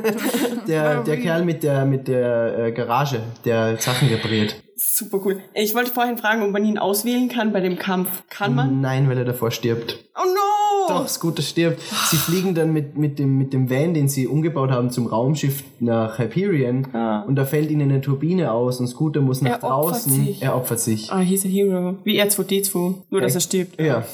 der, 0.66 1.02
der 1.02 1.16
Kerl 1.18 1.44
mit 1.44 1.62
der, 1.62 1.84
mit 1.84 2.08
der 2.08 2.58
äh, 2.58 2.72
Garage, 2.72 3.20
der 3.44 3.76
Sachen 3.78 4.08
repariert. 4.08 4.56
Super 4.76 5.20
cool. 5.24 5.40
Ich 5.54 5.74
wollte 5.74 5.90
vorhin 5.92 6.18
fragen, 6.18 6.42
ob 6.42 6.50
man 6.50 6.64
ihn 6.64 6.78
auswählen 6.78 7.28
kann 7.28 7.52
bei 7.52 7.60
dem 7.60 7.78
Kampf. 7.78 8.22
Kann 8.30 8.54
man? 8.54 8.80
Nein, 8.80 9.08
weil 9.08 9.18
er 9.18 9.24
davor 9.24 9.50
stirbt. 9.50 10.04
Oh 10.14 10.24
no! 10.24 10.57
Doch, 10.88 11.06
Scooter 11.08 11.42
stirbt. 11.42 11.80
Sie 12.10 12.16
fliegen 12.16 12.54
dann 12.54 12.72
mit, 12.72 12.96
mit, 12.96 13.18
dem, 13.18 13.36
mit 13.36 13.52
dem 13.52 13.68
Van, 13.68 13.92
den 13.94 14.08
sie 14.08 14.26
umgebaut 14.26 14.70
haben, 14.70 14.90
zum 14.90 15.06
Raumschiff 15.06 15.62
nach 15.80 16.18
Hyperion. 16.18 16.86
Ah. 16.94 17.22
Und 17.26 17.36
da 17.36 17.44
fällt 17.44 17.70
ihnen 17.70 17.90
eine 17.90 18.00
Turbine 18.00 18.52
aus 18.52 18.80
und 18.80 18.86
Scooter 18.86 19.20
muss 19.20 19.42
nach 19.42 19.50
Er 19.50 19.58
draußen. 19.58 20.12
sich. 20.12 20.42
Er 20.42 20.56
opfert 20.56 20.80
sich. 20.80 21.12
Ah, 21.12 21.18
he's 21.20 21.44
a 21.44 21.48
hero. 21.48 21.96
Wie 22.04 22.20
R2D2. 22.22 22.94
Nur, 23.10 23.20
dass 23.20 23.34
er 23.34 23.40
stirbt. 23.40 23.80
Ja. 23.80 24.04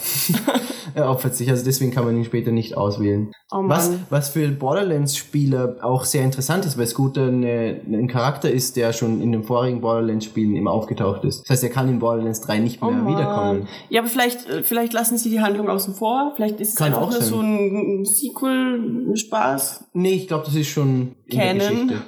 er 0.94 1.10
opfert 1.10 1.36
sich. 1.36 1.48
Also 1.50 1.64
deswegen 1.64 1.92
kann 1.92 2.04
man 2.04 2.16
ihn 2.16 2.24
später 2.24 2.50
nicht 2.50 2.76
auswählen. 2.76 3.30
Oh 3.52 3.60
was, 3.62 3.92
was 4.10 4.30
für 4.30 4.48
Borderlands-Spieler 4.48 5.76
auch 5.82 6.04
sehr 6.04 6.24
interessant 6.24 6.64
ist, 6.64 6.76
weil 6.76 6.86
Scooter 6.86 7.28
eine, 7.28 7.80
ein 7.86 8.08
Charakter 8.08 8.50
ist, 8.50 8.76
der 8.76 8.92
schon 8.92 9.20
in 9.20 9.30
den 9.30 9.44
vorigen 9.44 9.80
Borderlands-Spielen 9.80 10.56
immer 10.56 10.72
aufgetaucht 10.72 11.24
ist. 11.24 11.42
Das 11.42 11.50
heißt, 11.50 11.62
er 11.64 11.70
kann 11.70 11.88
in 11.88 12.00
Borderlands 12.00 12.40
3 12.40 12.58
nicht 12.58 12.82
mehr 12.82 12.90
Oh 13.04 13.08
wiederkommen. 13.08 13.68
Ja, 13.90 14.00
aber 14.00 14.08
vielleicht, 14.08 14.48
äh, 14.48 14.62
vielleicht 14.64 14.92
lassen 14.92 15.18
sie 15.18 15.30
die 15.30 15.40
Handlung 15.40 15.68
außen 15.68 15.94
vor. 15.94 16.32
Vielleicht 16.34 16.43
ist 16.52 16.70
es 16.70 16.74
Kann 16.76 16.88
einfach 16.88 17.02
auch 17.02 17.10
nur 17.10 17.20
sein. 17.20 17.28
so 17.28 17.40
ein, 17.40 18.04
Sequel-Spaß. 18.04 19.84
Nee, 19.94 20.14
ich 20.14 20.28
glaube, 20.28 20.44
das 20.46 20.54
ist 20.54 20.68
schon 20.68 21.14
in 21.26 21.38
der 21.38 21.46
Canon. 21.58 21.88
Geschichte. 21.88 22.02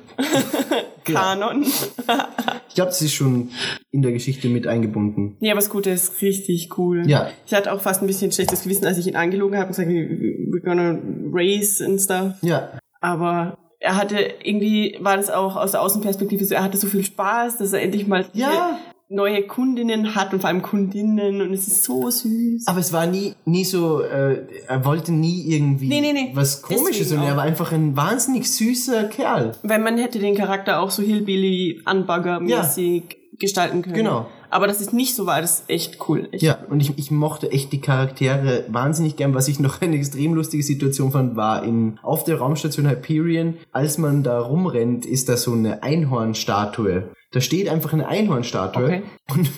Kanon. 1.05 1.63
Ich 1.63 2.75
glaube, 2.75 2.91
das 2.91 3.01
ist 3.03 3.13
schon 3.15 3.51
in 3.91 4.03
der 4.03 4.13
Geschichte 4.13 4.49
mit 4.49 4.67
eingebunden. 4.67 5.37
Ja, 5.41 5.53
aber 5.53 5.61
Scooter 5.61 5.93
ist 5.93 6.21
richtig 6.21 6.77
cool. 6.79 7.09
Ja. 7.09 7.31
Ich 7.47 7.55
hatte 7.55 7.73
auch 7.73 7.81
fast 7.81 8.03
ein 8.03 8.07
bisschen 8.07 8.33
schlechtes 8.33 8.65
Gewissen, 8.65 8.87
als 8.87 8.99
ich 8.99 9.07
ihn 9.07 9.17
angelogen 9.17 9.57
habe 9.57 9.69
und 9.69 9.77
gesagt, 9.77 9.89
we're 9.89 10.65
gonna 10.65 10.99
race 11.33 11.81
and 11.81 12.01
stuff. 12.01 12.35
Ja, 12.43 12.71
Aber 13.01 13.57
er 13.79 13.97
hatte 13.97 14.17
irgendwie, 14.43 14.97
war 15.01 15.17
das 15.17 15.31
auch 15.31 15.55
aus 15.57 15.73
der 15.73 15.83
Außenperspektive 15.83 16.45
so, 16.45 16.55
er 16.55 16.65
hatte 16.65 16.77
so 16.77 16.87
viel 16.89 17.05
Spaß, 17.05 17.59
dass 17.59 17.73
er 17.73 17.83
endlich 17.83 18.07
mal 18.07 18.27
Ja. 18.33 18.79
Neue 19.09 19.47
Kundinnen 19.47 20.15
hat 20.15 20.33
und 20.33 20.41
vor 20.41 20.49
allem 20.49 20.63
Kundinnen 20.63 21.41
und 21.41 21.53
es 21.53 21.69
ist 21.69 21.85
so 21.85 22.11
süß. 22.11 22.67
aber 22.67 22.81
es 22.81 22.93
war 22.93 23.07
nie, 23.07 23.35
nie 23.45 23.65
so, 23.65 24.01
äh, 24.03 24.47
er 24.67 24.85
wollte 24.85 25.13
nie 25.13 25.47
irgendwie 25.47 25.89
Nee, 25.89 26.01
nee, 26.01 26.13
nee. 26.13 26.31
was 26.35 26.63
Komisches, 26.63 27.11
sondern 27.11 27.29
er 27.29 27.37
war 27.37 27.45
einfach 27.45 27.73
ein 27.73 27.97
wahnsinnig 27.97 28.51
süßer 28.51 29.05
Kerl. 29.05 29.53
Wenn 29.63 29.83
man 29.83 29.97
hätte 29.99 30.19
den 30.19 30.35
Charakter 30.35 30.81
auch 30.81 30.91
so 30.91 31.03
Hillbilly 31.03 31.83
Unbugger-mäßig 31.85 33.17
gestalten 33.39 33.83
können. 33.83 33.95
Genau. 33.95 34.27
Aber 34.49 34.67
dass 34.67 34.81
es 34.81 34.93
nicht 34.93 35.15
so 35.15 35.27
war, 35.27 35.41
das 35.41 35.61
ist 35.61 35.71
echt 35.71 36.09
cool. 36.09 36.29
Echt 36.33 36.43
Ja, 36.43 36.59
und 36.71 36.81
ich, 36.81 36.97
ich 36.99 37.11
mochte 37.11 37.51
echt 37.51 37.73
die 37.73 37.81
Charaktere 37.81 38.65
wahnsinnig 38.69 39.17
gern. 39.17 39.35
Was 39.35 39.49
ich 39.49 39.61
noch 39.61 39.83
eine 39.83 39.97
extrem 39.97 40.35
lustige 40.35 40.63
Situation 40.63 41.11
fand, 41.11 41.37
war 41.37 41.65
in, 41.65 41.99
auf 42.03 42.25
der 42.25 42.39
Raumstation 42.39 42.89
Hyperion, 42.89 43.55
als 43.73 43.99
man 43.99 44.23
da 44.23 44.41
rumrennt, 44.41 45.05
ist 45.05 45.29
da 45.29 45.37
so 45.37 45.53
eine 45.53 45.83
Einhornstatue. 45.83 47.11
Da 47.37 47.43
steht 47.43 47.69
einfach 47.69 47.93
eine 47.93 48.09
Einhornstatue 48.09 48.85
Okay. 48.87 49.03
Und 49.29 49.51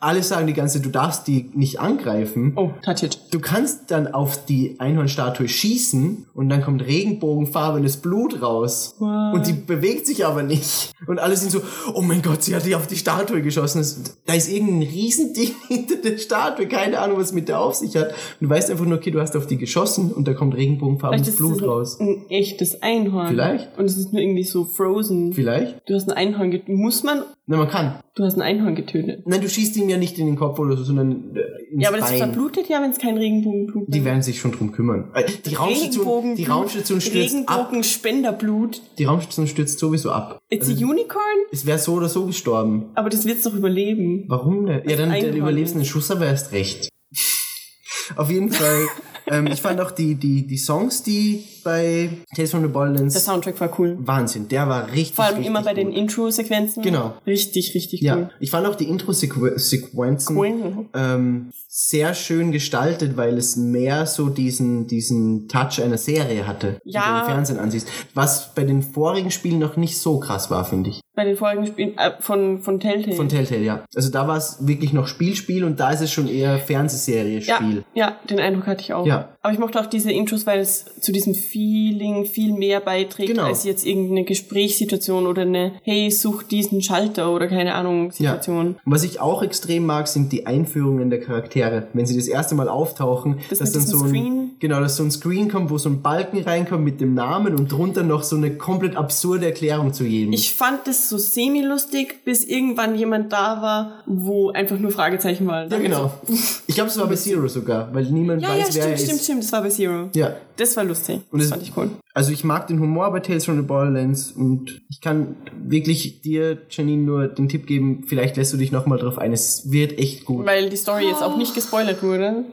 alle 0.00 0.22
sagen 0.24 0.48
die 0.48 0.52
ganze 0.52 0.78
Zeit, 0.78 0.86
du 0.86 0.90
darfst 0.90 1.28
die 1.28 1.48
nicht 1.54 1.78
angreifen. 1.78 2.54
Oh, 2.56 2.70
touch 2.84 3.04
it. 3.04 3.20
Du 3.30 3.38
kannst 3.38 3.92
dann 3.92 4.12
auf 4.12 4.44
die 4.46 4.74
Einhornstatue 4.80 5.48
schießen 5.48 6.26
und 6.34 6.48
dann 6.48 6.60
kommt 6.60 6.84
regenbogenfarbenes 6.84 7.98
Blut 7.98 8.42
raus. 8.42 8.96
What? 8.98 9.34
Und 9.34 9.46
die 9.46 9.52
bewegt 9.52 10.06
sich 10.06 10.26
aber 10.26 10.42
nicht. 10.42 10.92
Und 11.06 11.20
alle 11.20 11.36
sind 11.36 11.52
so, 11.52 11.60
oh 11.94 12.02
mein 12.02 12.20
Gott, 12.20 12.42
sie 12.42 12.56
hat 12.56 12.66
die 12.66 12.74
auf 12.74 12.88
die 12.88 12.96
Statue 12.96 13.42
geschossen. 13.42 13.84
Da 14.26 14.34
ist 14.34 14.50
irgendein 14.50 14.88
Riesending 14.88 15.52
hinter 15.68 15.96
der 15.96 16.18
Statue. 16.18 16.66
Keine 16.66 16.98
Ahnung, 16.98 17.18
was 17.18 17.32
mit 17.32 17.48
der 17.48 17.60
auf 17.60 17.76
sich 17.76 17.94
hat. 17.96 18.08
Und 18.08 18.48
du 18.48 18.50
weißt 18.50 18.72
einfach 18.72 18.84
nur, 18.84 18.98
okay, 18.98 19.12
du 19.12 19.20
hast 19.20 19.36
auf 19.36 19.46
die 19.46 19.56
geschossen 19.56 20.12
und 20.12 20.26
da 20.26 20.34
kommt 20.34 20.56
regenbogenfarbenes 20.56 21.36
Blut 21.36 21.60
es 21.60 21.62
raus. 21.62 22.00
ein, 22.00 22.08
ein 22.08 22.30
echtes 22.30 22.82
Einhorn. 22.82 23.28
Vielleicht. 23.28 23.78
Und 23.78 23.84
es 23.84 23.96
ist 23.96 24.12
nur 24.12 24.20
irgendwie 24.20 24.44
so 24.44 24.64
frozen. 24.64 25.32
Vielleicht? 25.32 25.88
Du 25.88 25.94
hast 25.94 26.10
ein 26.10 26.16
Einhorn 26.16 26.50
getötet. 26.50 26.74
Muss 26.74 27.04
man? 27.04 27.22
Na, 27.46 27.56
man 27.56 27.68
kann. 27.68 27.98
Du 28.14 28.24
hast 28.24 28.36
ein 28.36 28.42
Einhorn 28.42 28.74
getötet. 28.74 29.11
Nein, 29.24 29.40
du 29.40 29.48
schießt 29.48 29.76
ihm 29.76 29.88
ja 29.88 29.96
nicht 29.96 30.18
in 30.18 30.26
den 30.26 30.36
Kopf 30.36 30.58
oder 30.58 30.76
so, 30.76 30.84
sondern 30.84 31.34
äh, 31.36 31.40
ins 31.72 31.82
Ja, 31.82 31.88
aber 31.88 31.98
das 31.98 32.10
Bein. 32.10 32.18
verblutet 32.18 32.68
ja, 32.68 32.82
wenn 32.82 32.90
es 32.90 32.98
kein 32.98 33.16
Regenbogenblut 33.16 33.84
Die 33.88 34.04
werden 34.04 34.22
sich 34.22 34.38
schon 34.40 34.52
drum 34.52 34.72
kümmern. 34.72 35.10
Äh, 35.14 35.24
Die 35.46 35.54
Raumstation, 35.54 36.34
die 36.36 36.44
Raumstation 36.44 37.00
stürzt 37.00 37.36
ab. 37.48 37.58
Regenbogenspenderblut. 37.58 38.82
Die 38.98 39.04
Raumstation 39.04 39.46
stürzt 39.46 39.78
sowieso 39.78 40.10
ab. 40.10 40.38
It's 40.50 40.68
a 40.68 40.72
unicorn? 40.72 41.22
Es 41.50 41.66
wäre 41.66 41.78
so 41.78 41.94
oder 41.94 42.08
so 42.08 42.26
gestorben. 42.26 42.86
Aber 42.94 43.08
das 43.10 43.24
wird's 43.24 43.42
doch 43.44 43.54
überleben. 43.54 44.24
Warum 44.28 44.66
denn? 44.66 44.82
Ja, 44.88 44.96
dann, 44.96 45.10
dann 45.10 45.34
überlebst 45.36 45.74
du 45.74 45.80
ist. 45.80 45.88
Schuss, 45.88 46.10
aber 46.10 46.26
erst 46.26 46.52
recht. 46.52 46.88
Auf 48.16 48.30
jeden 48.30 48.50
Fall. 48.50 48.86
ähm, 49.28 49.46
ich 49.46 49.60
fand 49.62 49.80
auch 49.80 49.90
die, 49.90 50.14
die, 50.16 50.46
die 50.46 50.58
Songs, 50.58 51.02
die 51.02 51.44
bei 51.62 52.10
Tales 52.34 52.50
from 52.50 52.60
the 52.60 52.66
Der 52.66 52.72
Borderlands 52.72 53.24
Soundtrack 53.24 53.60
war 53.60 53.78
cool. 53.78 53.96
Wahnsinn. 54.00 54.48
Der 54.48 54.68
war 54.68 54.88
richtig, 54.92 55.14
Vor 55.14 55.24
allem 55.24 55.34
richtig 55.36 55.48
immer 55.50 55.62
bei 55.62 55.74
den 55.74 55.88
gut. 55.88 55.96
Intro-Sequenzen. 55.96 56.82
Genau. 56.82 57.14
Richtig, 57.26 57.74
richtig 57.74 58.00
Ja, 58.00 58.16
cool. 58.16 58.30
ich 58.40 58.50
fand 58.50 58.66
auch 58.66 58.74
die 58.74 58.88
Intro-Sequenzen 58.88 60.36
Cool. 60.36 60.86
ähm, 60.94 61.50
sehr 61.68 62.14
schön 62.14 62.52
gestaltet, 62.52 63.16
weil 63.16 63.38
es 63.38 63.56
mehr 63.56 64.04
so 64.06 64.28
diesen, 64.28 64.86
diesen 64.86 65.48
Touch 65.48 65.82
einer 65.82 65.96
Serie 65.98 66.46
hatte, 66.46 66.80
die 66.84 66.90
Ja. 66.90 67.14
du 67.14 67.20
im 67.26 67.32
Fernsehen 67.34 67.58
ansiehst. 67.58 67.88
Was 68.14 68.54
bei 68.54 68.64
den 68.64 68.82
vorigen 68.82 69.30
Spielen 69.30 69.58
noch 69.58 69.76
nicht 69.76 69.98
so 69.98 70.18
krass 70.20 70.50
war, 70.50 70.64
finde 70.64 70.90
ich. 70.90 71.00
Bei 71.14 71.24
den 71.24 71.36
vorigen 71.36 71.66
Spielen 71.66 71.96
äh, 71.98 72.12
von, 72.20 72.60
von 72.62 72.78
Telltale. 72.80 73.16
Von 73.16 73.28
Telltale, 73.28 73.62
ja. 73.62 73.84
Also 73.94 74.10
da 74.10 74.26
war 74.28 74.36
es 74.36 74.58
wirklich 74.66 74.92
noch 74.92 75.06
Spiel-Spiel 75.06 75.64
und 75.64 75.78
da 75.80 75.90
ist 75.92 76.00
es 76.00 76.10
schon 76.10 76.28
eher 76.28 76.58
Fernsehserie-Spiel. 76.58 77.84
Ja, 77.94 78.06
ja, 78.08 78.16
den 78.28 78.38
Eindruck 78.40 78.66
hatte 78.66 78.82
ich 78.82 78.92
auch. 78.92 79.06
Ja. 79.06 79.30
Aber 79.42 79.52
ich 79.52 79.58
mochte 79.58 79.80
auch 79.80 79.86
diese 79.86 80.12
Intros, 80.12 80.46
weil 80.46 80.60
es 80.60 80.84
zu 81.00 81.12
diesem 81.12 81.34
Feeling 81.52 82.24
viel 82.24 82.52
mehr 82.52 82.80
beiträgt, 82.80 83.28
Genau. 83.28 83.44
als 83.44 83.64
jetzt 83.64 83.84
irgendeine 83.86 84.24
Gesprächssituation 84.24 85.26
oder 85.26 85.42
eine 85.42 85.72
Hey, 85.82 86.10
such 86.10 86.44
diesen 86.44 86.82
Schalter 86.82 87.32
oder 87.32 87.46
keine 87.48 87.74
Ahnung 87.74 88.10
Situation. 88.10 88.76
Und 88.84 88.92
was 88.92 89.04
ich 89.04 89.20
auch 89.20 89.42
extrem 89.42 89.84
mag, 89.86 90.08
sind 90.08 90.32
die 90.32 90.46
Einführungen 90.46 91.10
der 91.10 91.20
Charaktere. 91.20 91.88
Wenn 91.92 92.06
sie 92.06 92.16
das 92.16 92.26
erste 92.28 92.54
Mal 92.54 92.68
auftauchen, 92.68 93.38
Das 93.50 93.58
dass 93.58 93.72
dann 93.72 93.82
so 93.82 93.98
ein, 94.02 94.08
Screen? 94.08 94.50
genau, 94.60 94.80
dass 94.80 94.96
so 94.96 95.02
ein 95.02 95.10
Screen 95.10 95.50
kommt, 95.50 95.70
wo 95.70 95.78
so 95.78 95.88
ein 95.88 96.02
Balken 96.02 96.42
reinkommt 96.42 96.84
mit 96.84 97.00
dem 97.00 97.14
Namen 97.14 97.54
und 97.56 97.70
drunter 97.70 98.02
noch 98.02 98.22
so 98.22 98.36
eine 98.36 98.56
komplett 98.56 98.96
absurde 98.96 99.46
Erklärung 99.46 99.92
zu 99.92 100.04
jedem. 100.04 100.32
Ich 100.32 100.52
fand 100.54 100.88
es 100.88 101.08
so 101.08 101.18
semi-lustig, 101.18 102.24
bis 102.24 102.44
irgendwann 102.44 102.94
jemand 102.96 103.32
da 103.32 103.60
war, 103.62 104.02
wo 104.06 104.50
einfach 104.50 104.78
nur 104.78 104.90
Fragezeichen 104.90 105.46
waren. 105.46 105.70
ja, 105.70 105.78
genau. 105.78 106.12
Ich 106.66 106.74
glaube, 106.76 106.88
es 106.90 106.98
war 106.98 107.06
bei 107.06 107.16
Zero 107.16 107.48
sogar, 107.48 107.92
weil 107.94 108.04
niemand 108.06 108.40
Ja, 108.42 108.48
weiß, 108.50 108.58
ja, 108.58 108.64
wer 108.64 108.70
stimmt, 108.82 108.86
er 108.92 108.96
stimmt, 108.98 109.12
ist. 109.18 109.24
stimmt. 109.24 109.42
Das 109.44 109.52
war 109.52 109.62
bei 109.62 109.68
Zero. 109.68 110.08
Ja. 110.14 110.36
Das 110.56 110.76
war 110.76 110.84
lustig. 110.84 111.20
Und 111.30 111.40
das 111.42 111.50
fand 111.50 111.62
ich 111.62 111.76
cool. 111.76 111.90
Also 112.14 112.32
ich 112.32 112.44
mag 112.44 112.66
den 112.66 112.80
Humor 112.80 113.10
bei 113.10 113.20
Tales 113.20 113.44
from 113.44 113.56
the 113.56 113.62
Borderlands 113.62 114.32
und 114.32 114.82
ich 114.90 115.00
kann 115.00 115.36
wirklich 115.56 116.20
dir, 116.20 116.58
Janine, 116.68 117.02
nur 117.02 117.28
den 117.28 117.48
Tipp 117.48 117.66
geben, 117.66 118.04
vielleicht 118.06 118.36
lässt 118.36 118.52
du 118.52 118.56
dich 118.56 118.72
nochmal 118.72 118.98
drauf 118.98 119.18
ein. 119.18 119.32
Es 119.32 119.70
wird 119.70 119.98
echt 119.98 120.24
gut. 120.24 120.44
Weil 120.46 120.68
die 120.68 120.76
Story 120.76 121.06
jetzt 121.06 121.22
auch 121.22 121.36
nicht 121.36 121.54
gespoilert 121.54 122.02
wurde. 122.02 122.44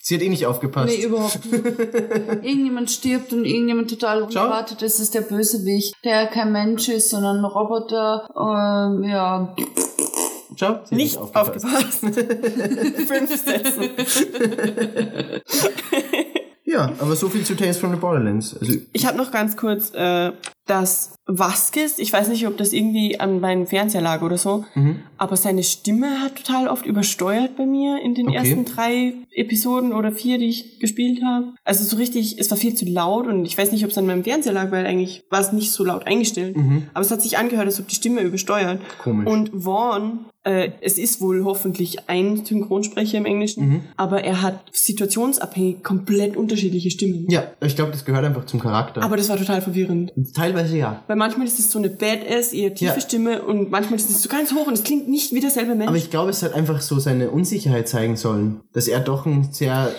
Sie 0.00 0.14
hat 0.14 0.22
eh 0.22 0.28
nicht 0.28 0.46
aufgepasst. 0.46 0.94
Nee, 0.96 1.04
überhaupt 1.04 1.44
nicht. 1.44 1.64
irgendjemand 2.42 2.90
stirbt 2.90 3.32
und 3.32 3.44
irgendjemand 3.44 3.88
total 3.88 4.22
unerwartet 4.22 4.82
ist, 4.82 5.00
ist 5.00 5.14
der 5.14 5.22
Bösewicht, 5.22 5.94
der 6.04 6.26
kein 6.26 6.52
Mensch 6.52 6.88
ist, 6.88 7.10
sondern 7.10 7.38
ein 7.38 7.44
Roboter. 7.44 8.28
Ähm, 8.36 9.04
ja, 9.04 9.54
Ciao. 10.56 10.80
Sie 10.84 10.94
Nicht 10.94 11.16
aufgepasst. 11.18 12.00
Fünf 12.00 13.44
Sätze. 13.44 13.90
Ja, 16.74 16.90
aber 16.98 17.14
so 17.14 17.28
viel 17.28 17.44
zu 17.44 17.54
Tales 17.54 17.78
from 17.78 17.92
the 17.92 17.96
Borderlands. 17.96 18.56
Also 18.60 18.72
Ich 18.92 19.06
habe 19.06 19.16
noch 19.16 19.30
ganz 19.30 19.56
kurz 19.56 19.92
äh, 19.94 20.32
das 20.66 21.12
Vasquez. 21.26 21.98
Ich 21.98 22.12
weiß 22.12 22.28
nicht, 22.28 22.46
ob 22.46 22.56
das 22.56 22.72
irgendwie 22.72 23.18
an 23.20 23.40
meinem 23.40 23.66
Fernseher 23.66 24.00
lag 24.00 24.22
oder 24.22 24.38
so. 24.38 24.64
Mhm. 24.74 25.00
Aber 25.18 25.36
seine 25.36 25.62
Stimme 25.62 26.20
hat 26.20 26.36
total 26.36 26.68
oft 26.68 26.86
übersteuert 26.86 27.56
bei 27.56 27.66
mir 27.66 28.00
in 28.02 28.14
den 28.14 28.28
Okay. 28.28 28.36
ersten 28.36 28.64
drei 28.64 29.14
Episoden 29.34 29.92
oder 29.92 30.12
vier, 30.12 30.38
die 30.38 30.46
ich 30.48 30.78
gespielt 30.80 31.22
habe. 31.24 31.54
Also 31.64 31.84
so 31.84 31.96
richtig, 31.96 32.38
es 32.38 32.50
war 32.50 32.58
viel 32.58 32.74
zu 32.74 32.84
laut 32.86 33.26
und 33.26 33.44
ich 33.44 33.56
weiß 33.58 33.72
nicht, 33.72 33.84
ob 33.84 33.90
es 33.90 33.98
an 33.98 34.06
meinem 34.06 34.24
Fernseher 34.24 34.52
lag, 34.52 34.70
weil 34.70 34.86
eigentlich 34.86 35.22
war 35.30 35.40
es 35.40 35.52
nicht 35.52 35.70
so 35.72 35.84
laut 35.84 36.06
eingestellt. 36.06 36.56
Aber 36.94 37.00
es 37.04 37.10
hat 37.10 37.22
sich 37.22 37.36
angehört, 37.38 37.66
als 37.66 37.80
ob 37.80 37.88
die 37.88 37.94
Stimme 37.96 38.20
übersteuert. 38.22 38.80
Mhm. 38.80 39.02
Komisch. 39.02 39.26
Und 39.32 39.50
Vaughn, 39.64 40.26
äh, 40.44 40.70
es 40.82 40.98
ist 40.98 41.20
wohl 41.22 41.44
hoffentlich 41.44 42.08
ein 42.08 42.44
Synchronsprecher 42.44 43.16
im 43.18 43.24
Englischen, 43.24 43.66
Mhm. 43.68 43.80
aber 43.96 44.24
er 44.24 44.42
hat 44.42 44.60
situationsabhängig 44.72 45.82
komplett 45.82 46.36
unterschiedliche 46.36 46.90
Stimmen. 46.90 47.26
ja, 47.30 47.44
ich 47.62 47.76
glaube, 47.76 47.92
das 47.92 48.04
gehört 48.04 48.24
einfach 48.24 48.44
zum 48.46 48.60
Charakter. 48.60 49.02
Aber 49.02 49.16
das 49.16 49.28
war 49.30 49.36
total 49.38 49.62
verwirrend. 49.62 50.12
Teilweise 50.54 50.76
ja. 50.76 51.02
Weil 51.06 51.16
manchmal 51.16 51.46
ist 51.46 51.58
es 51.58 51.70
so 51.70 51.78
eine 51.78 51.90
Badass, 51.90 52.52
eher 52.52 52.74
tiefe 52.74 52.94
Ja. 52.94 53.00
Stimme 53.00 53.42
und 53.42 53.70
manchmal 53.70 53.96
ist 53.98 54.10
es 54.10 54.22
so 54.22 54.28
ganz 54.28 54.52
hoch 54.52 54.66
und 54.66 54.74
es 54.74 54.82
klingt 54.84 55.08
nicht 55.08 55.32
wie 55.32 55.40
derselbe 55.40 55.74
Mensch. 55.74 55.88
Aber 55.88 55.96
ich 55.96 56.10
glaube, 56.10 56.30
es 56.30 56.42
hat 56.42 56.54
einfach 56.54 56.80
so 56.80 56.98
seine 56.98 57.30
Unsicherheit 57.30 57.88
zeigen 57.88 58.16
sollen. 58.16 58.60
Dass 58.72 58.88
er 58.88 59.00
doch 59.00 59.26
ein 59.26 59.48
sehr... 59.52 59.90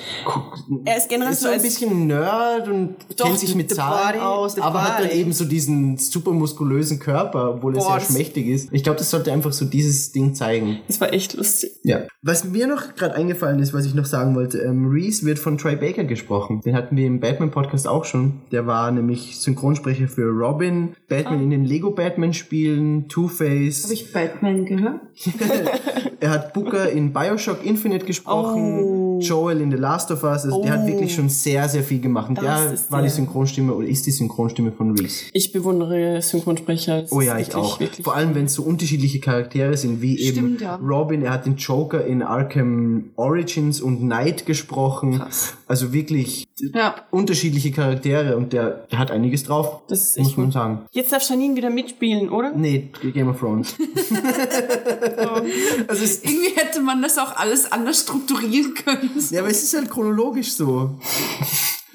er 0.85 0.97
ist 0.97 1.09
generell 1.09 1.33
ist 1.33 1.41
so 1.41 1.49
ein 1.49 1.61
bisschen 1.61 2.07
Nerd 2.07 2.67
und 2.67 2.95
Doch, 3.17 3.25
kennt 3.27 3.39
sich 3.39 3.55
mit 3.55 3.73
Zahlen 3.73 4.13
body, 4.19 4.25
aus, 4.25 4.59
aber 4.59 4.83
hat 4.83 4.99
dann 4.99 5.07
body. 5.07 5.19
eben 5.19 5.33
so 5.33 5.45
diesen 5.45 5.97
super 5.97 6.31
muskulösen 6.31 6.99
Körper, 6.99 7.51
obwohl 7.55 7.75
er 7.75 7.79
Boah, 7.79 7.85
sehr 7.91 7.95
das- 7.99 8.07
schmächtig 8.07 8.47
ist. 8.47 8.69
Ich 8.71 8.83
glaube, 8.83 8.97
das 8.99 9.09
sollte 9.09 9.31
einfach 9.31 9.53
so 9.53 9.65
dieses 9.65 10.11
Ding 10.11 10.35
zeigen. 10.35 10.79
Das 10.87 10.99
war 11.01 11.13
echt 11.13 11.33
lustig. 11.33 11.71
Ja. 11.83 12.01
Was 12.21 12.43
mir 12.43 12.67
noch 12.67 12.95
gerade 12.95 13.15
eingefallen 13.15 13.59
ist, 13.59 13.73
was 13.73 13.85
ich 13.85 13.93
noch 13.93 14.05
sagen 14.05 14.35
wollte, 14.35 14.59
ähm, 14.59 14.87
Reese 14.89 15.25
wird 15.25 15.39
von 15.39 15.57
Troy 15.57 15.75
Baker 15.75 16.03
gesprochen. 16.03 16.61
Den 16.61 16.75
hatten 16.75 16.95
wir 16.97 17.05
im 17.05 17.19
Batman-Podcast 17.19 17.87
auch 17.87 18.05
schon. 18.05 18.41
Der 18.51 18.65
war 18.67 18.91
nämlich 18.91 19.39
Synchronsprecher 19.39 20.07
für 20.07 20.27
Robin, 20.45 20.95
Batman 21.07 21.41
in 21.43 21.49
den 21.49 21.65
Lego 21.65 21.91
Batman-Spielen, 21.91 23.07
Two-Face. 23.07 23.83
habe 23.85 23.93
ich 23.93 24.11
Batman 24.13 24.65
gehört? 24.65 24.99
Er 26.21 26.29
hat 26.31 26.53
Booker 26.53 26.89
in 26.89 27.13
Bioshock 27.13 27.63
Infinite 27.65 28.05
gesprochen, 28.05 28.79
Oh. 28.83 29.19
Joel 29.21 29.61
in 29.61 29.69
The 29.71 29.77
Last 29.77 30.11
of 30.11 30.23
Us. 30.23 30.43
Also 30.45 30.61
der 30.63 30.71
hat 30.73 30.79
Oh. 30.83 30.87
wirklich 30.87 31.13
schon 31.13 31.29
sehr, 31.29 31.69
sehr 31.69 31.83
viel 31.83 31.99
gemacht. 31.99 32.29
Und 32.29 32.41
der 32.41 32.73
war 32.89 33.01
die. 33.01 33.09
Synchronstimme 33.09 33.73
oder 33.73 33.85
ist 33.87 34.05
die 34.07 34.11
Synchronstimme 34.11 34.71
von 34.71 34.91
Reese. 34.97 35.25
Ich 35.33 35.51
bewundere 35.51 36.21
Synchronsprecher. 36.21 37.01
Das 37.01 37.11
Oh 37.11 37.21
ja, 37.21 37.37
ich 37.37 37.47
wirklich, 37.47 37.55
auch. 37.55 37.79
Wirklich 37.79 38.03
Vor 38.03 38.15
allem, 38.15 38.33
wenn 38.33 38.45
es 38.45 38.53
so 38.55 38.63
unterschiedliche 38.63 39.19
Charaktere 39.19 39.77
sind, 39.77 40.01
wie 40.01 40.19
eben 40.19 40.37
Stimmt, 40.37 40.61
ja. 40.61 40.75
Robin, 40.77 41.21
er 41.21 41.31
hat 41.33 41.45
den 41.45 41.55
Joker 41.57 42.03
in 42.05 42.23
Arkham 42.23 43.11
Origins 43.15 43.79
und 43.81 43.99
Knight 43.99 44.45
gesprochen. 44.45 45.21
Also 45.67 45.93
wirklich 45.93 46.45
Ja. 46.73 46.95
unterschiedliche 47.11 47.71
Charaktere 47.71 48.35
und 48.37 48.53
der, 48.53 48.85
der 48.91 48.99
hat 48.99 49.11
einiges 49.11 49.43
drauf, 49.43 49.81
Das 49.89 50.17
ist 50.17 50.34
muss 50.37 50.45
man 50.45 50.51
sagen. 50.51 50.85
Jetzt 50.91 51.11
darf 51.11 51.27
Janine 51.27 51.55
wieder 51.55 51.69
mitspielen, 51.69 52.29
oder? 52.29 52.51
Nee, 52.51 52.89
Game 53.13 53.29
of 53.29 53.39
Thrones. 53.39 53.75
also 55.87 56.03
es, 56.03 56.23
Irgendwie 56.23 56.49
hätte 56.55 56.81
man 56.81 57.01
das 57.01 57.17
auch 57.17 57.35
alles 57.35 57.71
anders 57.71 58.01
strukturieren 58.01 58.73
können. 58.73 59.09
ja, 59.31 59.41
aber 59.41 59.49
es 59.49 59.63
ist 59.63 59.75
halt 59.75 59.89
chronologisch 59.89 60.53
so. 60.53 60.91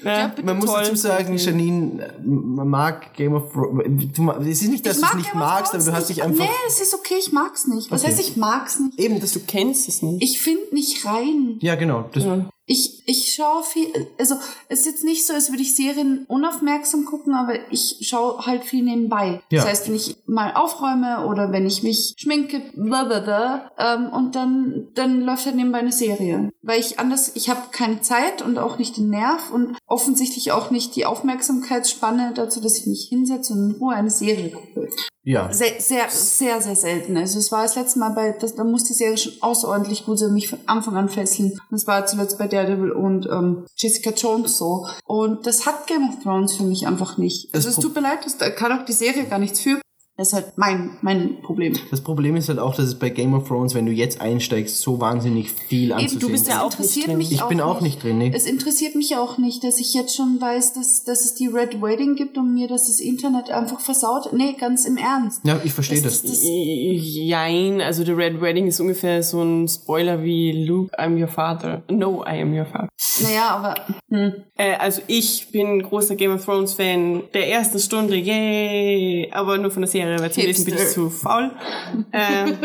Ja, 0.03 0.33
Man 0.43 0.57
muss 0.57 0.73
dazu 0.73 0.95
sagen, 0.95 1.37
Janine, 1.37 2.15
man 2.25 2.67
mag 2.67 3.13
Game 3.13 3.35
of 3.35 3.53
Thrones. 3.53 4.11
Du 4.15 4.23
ma- 4.23 4.35
Es 4.39 4.63
ist 4.63 4.69
nicht, 4.69 4.83
dass 4.83 4.99
du 4.99 5.05
es 5.05 5.13
nicht 5.13 5.31
Game 5.31 5.39
of 5.41 5.47
magst, 5.47 5.73
aber 5.75 5.83
Thrones 5.83 5.85
du 5.85 5.91
hast 5.93 6.09
nicht. 6.09 6.17
dich 6.17 6.23
einfach. 6.25 6.43
Nee, 6.43 6.49
es 6.67 6.81
ist 6.81 6.95
okay, 6.95 7.13
ich 7.19 7.31
mag's 7.31 7.67
nicht. 7.67 7.91
Was 7.91 8.01
Okay. 8.03 8.11
heißt, 8.11 8.19
ich 8.27 8.35
mag's 8.35 8.79
nicht? 8.79 8.99
Eben, 8.99 9.19
dass 9.19 9.33
du. 9.33 9.41
Kennst 9.45 9.87
es 9.87 10.01
nicht. 10.01 10.23
Ich 10.23 10.41
finde 10.41 10.73
nicht 10.73 11.05
rein. 11.05 11.57
Ja, 11.59 11.75
genau. 11.75 12.09
Das, 12.13 12.23
Ich, 12.65 13.03
ich 13.05 13.33
schaue 13.33 13.63
viel, 13.63 13.87
also 14.17 14.35
es 14.69 14.81
ist 14.81 14.85
jetzt 14.85 15.03
nicht 15.03 15.25
so, 15.25 15.33
als 15.33 15.49
würde 15.49 15.63
ich 15.63 15.75
Serien 15.75 16.25
unaufmerksam 16.27 17.05
gucken, 17.05 17.33
aber 17.33 17.53
ich 17.71 17.97
schaue 18.01 18.45
halt 18.45 18.63
viel 18.63 18.83
nebenbei. 18.83 19.41
Ja. 19.49 19.61
Das 19.61 19.65
heißt, 19.65 19.87
wenn 19.87 19.95
ich 19.95 20.15
mal 20.25 20.53
aufräume 20.53 21.25
oder 21.25 21.51
wenn 21.51 21.65
ich 21.65 21.83
mich 21.83 22.13
schminke, 22.17 22.61
blablabla, 22.75 23.71
ähm, 23.77 24.09
und 24.13 24.35
dann, 24.35 24.87
dann 24.93 25.21
läuft 25.21 25.45
halt 25.45 25.55
nebenbei 25.55 25.79
eine 25.79 25.91
Serie. 25.91 26.51
Weil 26.61 26.79
ich 26.79 26.99
anders, 26.99 27.35
ich 27.35 27.49
habe 27.49 27.61
keine 27.71 28.01
Zeit 28.01 28.41
und 28.41 28.57
auch 28.57 28.77
nicht 28.77 28.97
den 28.97 29.09
Nerv 29.09 29.51
und 29.51 29.75
offensichtlich 29.87 30.51
auch 30.51 30.71
nicht 30.71 30.95
die 30.95 31.05
Aufmerksamkeitsspanne 31.05 32.33
dazu, 32.35 32.61
dass 32.61 32.77
ich 32.77 32.87
mich 32.87 33.07
hinsetze 33.09 33.53
und 33.53 33.71
in 33.71 33.75
Ruhe 33.79 33.95
eine 33.95 34.11
Serie 34.11 34.51
gucke. 34.51 34.87
Ja. 35.23 35.53
Sehr, 35.53 35.79
sehr, 35.79 36.09
sehr, 36.09 36.61
sehr 36.61 36.75
selten. 36.75 37.15
Also 37.15 37.37
es 37.37 37.51
war 37.51 37.63
das 37.63 37.75
letzte 37.75 37.99
Mal 37.99 38.09
bei, 38.09 38.31
das, 38.31 38.55
da 38.55 38.63
muss 38.63 38.85
die 38.85 38.93
Serie 38.93 39.17
schon 39.17 39.33
außerordentlich 39.41 40.05
gut 40.05 40.17
sein, 40.17 40.33
mich 40.33 40.49
von 40.49 40.59
Anfang 40.65 40.95
an 40.95 41.09
fesseln. 41.09 41.59
Das 41.69 41.85
war 41.85 42.05
zuletzt 42.07 42.39
bei 42.39 42.47
Daredevil 42.47 42.91
und 42.91 43.27
ähm, 43.27 43.65
Jessica 43.77 44.11
Jones 44.11 44.57
so. 44.57 44.87
Und 45.05 45.45
das 45.45 45.65
hat 45.65 45.85
Game 45.85 46.09
of 46.09 46.23
Thrones 46.23 46.55
für 46.55 46.63
mich 46.63 46.87
einfach 46.87 47.17
nicht. 47.17 47.53
Also 47.53 47.69
es 47.69 47.75
tut 47.75 47.93
mir 47.93 48.01
leid, 48.01 48.25
das, 48.25 48.37
da 48.37 48.49
kann 48.49 48.71
auch 48.71 48.85
die 48.85 48.93
Serie 48.93 49.25
gar 49.25 49.39
nichts 49.39 49.59
für. 49.59 49.79
Das 50.17 50.27
ist 50.27 50.33
halt 50.33 50.57
mein, 50.57 50.97
mein 51.01 51.41
Problem. 51.41 51.77
Das 51.89 52.01
Problem 52.01 52.35
ist 52.35 52.49
halt 52.49 52.59
auch, 52.59 52.75
dass 52.75 52.85
es 52.85 52.99
bei 52.99 53.09
Game 53.09 53.33
of 53.33 53.47
Thrones, 53.47 53.73
wenn 53.73 53.85
du 53.85 53.91
jetzt 53.91 54.21
einsteigst, 54.21 54.81
so 54.81 54.99
wahnsinnig 54.99 55.49
viel 55.51 55.93
anzusehen 55.93 56.19
du 56.19 56.29
bist 56.29 56.47
ja 56.47 56.55
ist. 56.55 56.61
auch 56.61 56.71
interessiert 56.71 56.95
nicht 56.95 57.07
drin. 57.07 57.17
mich 57.17 57.31
Ich 57.31 57.43
bin 57.43 57.61
auch 57.61 57.81
nicht 57.81 58.03
drin, 58.03 58.17
nee. 58.17 58.31
Es 58.33 58.45
interessiert 58.45 58.95
mich 58.95 59.15
auch 59.15 59.37
nicht, 59.37 59.63
dass 59.63 59.79
ich 59.79 59.93
jetzt 59.93 60.15
schon 60.15 60.39
weiß, 60.39 60.73
dass, 60.73 61.05
dass 61.05 61.25
es 61.25 61.33
die 61.35 61.47
Red 61.47 61.81
Wedding 61.81 62.15
gibt 62.15 62.37
und 62.37 62.53
mir 62.53 62.67
das 62.67 62.87
das 62.87 62.99
Internet 62.99 63.49
einfach 63.51 63.79
versaut. 63.79 64.33
Nee, 64.33 64.55
ganz 64.59 64.85
im 64.85 64.97
Ernst. 64.97 65.41
Ja, 65.45 65.59
ich 65.63 65.73
verstehe 65.73 66.01
das. 66.01 66.21
das, 66.21 66.41
Jein, 66.43 67.81
also 67.81 68.03
The 68.03 68.11
Red 68.11 68.41
Wedding 68.41 68.67
ist 68.67 68.79
ungefähr 68.79 69.23
so 69.23 69.41
ein 69.41 69.67
Spoiler 69.67 70.23
wie 70.23 70.65
Luke, 70.65 70.95
I'm 70.99 71.19
your 71.19 71.29
father. 71.29 71.83
No, 71.89 72.23
I 72.25 72.41
am 72.41 72.53
your 72.53 72.65
father. 72.65 72.89
naja, 73.23 73.49
aber 73.49 73.75
hm. 74.09 74.33
Äh, 74.57 74.75
also 74.75 75.01
ich 75.07 75.51
bin 75.51 75.81
großer 75.81 76.15
Game 76.15 76.33
of 76.33 76.45
Thrones 76.45 76.73
Fan 76.73 77.23
der 77.33 77.49
ersten 77.49 77.79
Stunde, 77.79 78.15
yay! 78.15 79.29
Aber 79.31 79.57
nur 79.57 79.71
von 79.71 79.81
der 79.81 79.89
Serie, 79.89 80.10
weil 80.19 80.31
zum 80.31 80.43
Lesen 80.43 80.65
bin 80.65 80.75
ich 80.75 80.89
zu 80.89 81.09
faul. 81.09 81.51
ähm, 82.13 82.57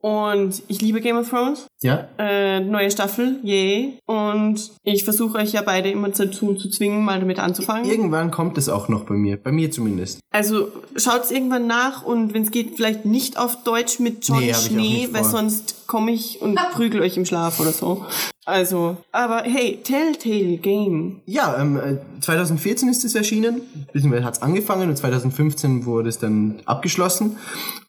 und 0.00 0.62
ich 0.68 0.80
liebe 0.80 1.00
Game 1.00 1.16
of 1.16 1.28
Thrones. 1.30 1.66
Ja? 1.80 2.08
Äh, 2.18 2.60
neue 2.60 2.90
Staffel, 2.90 3.38
yay. 3.42 3.98
Und 4.06 4.72
ich 4.82 5.04
versuche 5.04 5.38
euch 5.38 5.52
ja 5.52 5.62
beide 5.62 5.90
immer 5.90 6.08
dazu 6.08 6.54
zu 6.54 6.68
zwingen, 6.70 7.04
mal 7.04 7.20
damit 7.20 7.38
anzufangen. 7.38 7.88
Irgendwann 7.88 8.30
kommt 8.30 8.58
es 8.58 8.68
auch 8.68 8.88
noch 8.88 9.04
bei 9.04 9.14
mir. 9.14 9.36
Bei 9.36 9.52
mir 9.52 9.70
zumindest. 9.70 10.20
Also 10.30 10.68
schaut's 10.96 11.30
irgendwann 11.30 11.66
nach 11.66 12.04
und 12.04 12.34
wenn 12.34 12.42
es 12.42 12.50
geht, 12.50 12.76
vielleicht 12.76 13.04
nicht 13.04 13.38
auf 13.38 13.62
Deutsch 13.64 13.98
mit 13.98 14.26
John 14.26 14.40
Nee, 14.40 14.54
Schnee, 14.54 15.08
weil 15.12 15.24
sonst 15.24 15.79
komme 15.90 16.12
ich 16.12 16.40
und 16.40 16.54
prügel 16.72 17.02
euch 17.02 17.16
im 17.16 17.26
Schlaf 17.26 17.58
oder 17.58 17.72
so. 17.72 18.06
Also, 18.46 18.96
aber 19.10 19.42
hey, 19.42 19.80
Telltale 19.82 20.56
Game. 20.56 21.20
Ja, 21.26 21.60
ähm, 21.60 21.76
äh, 21.76 22.20
2014 22.20 22.88
ist 22.88 23.04
es 23.04 23.16
erschienen, 23.16 23.62
beziehungsweise 23.92 24.24
hat 24.24 24.34
es 24.34 24.42
angefangen 24.42 24.88
und 24.88 24.96
2015 24.96 25.84
wurde 25.84 26.08
es 26.08 26.18
dann 26.18 26.62
abgeschlossen. 26.64 27.38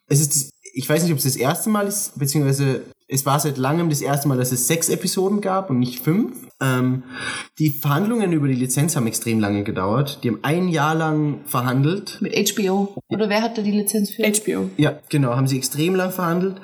Es 0.08 0.20
ist, 0.20 0.50
ich 0.74 0.90
weiß 0.90 1.04
nicht, 1.04 1.12
ob 1.12 1.20
es 1.20 1.26
das 1.26 1.36
erste 1.36 1.70
Mal 1.70 1.88
ist, 1.88 2.18
beziehungsweise 2.18 2.82
es 3.12 3.26
war 3.26 3.40
seit 3.42 3.58
langem 3.58 3.90
das 3.90 4.00
erste 4.00 4.30
Mal, 4.30 4.38
dass 4.38 4.54
es 4.54 4.68
sechs 4.68 4.88
Episoden 4.88 5.42
gab 5.42 5.70
und 5.70 5.80
nicht 5.80 6.00
fünf. 6.00 6.48
Ähm, 6.62 7.04
die 7.60 7.70
Verhandlungen 7.70 8.32
über 8.32 8.48
die 8.48 8.54
Lizenz 8.54 8.96
haben 8.96 9.06
extrem 9.06 9.42
lange 9.42 9.66
gedauert. 9.66 10.20
Die 10.24 10.30
haben 10.30 10.40
ein 10.44 10.70
Jahr 10.70 10.96
lang 10.96 11.42
verhandelt. 11.44 12.20
mit 12.22 12.34
HBO. 12.34 12.96
Oder 13.10 13.28
wer 13.28 13.42
hat 13.42 13.58
da 13.58 13.64
die 13.64 13.72
Lizenz 13.72 14.12
für? 14.12 14.24
HBO. 14.24 14.70
Ja, 14.78 14.98
genau, 15.10 15.36
haben 15.36 15.48
sie 15.48 15.58
extrem 15.58 15.96
lang 15.96 16.12
verhandelt. 16.12 16.62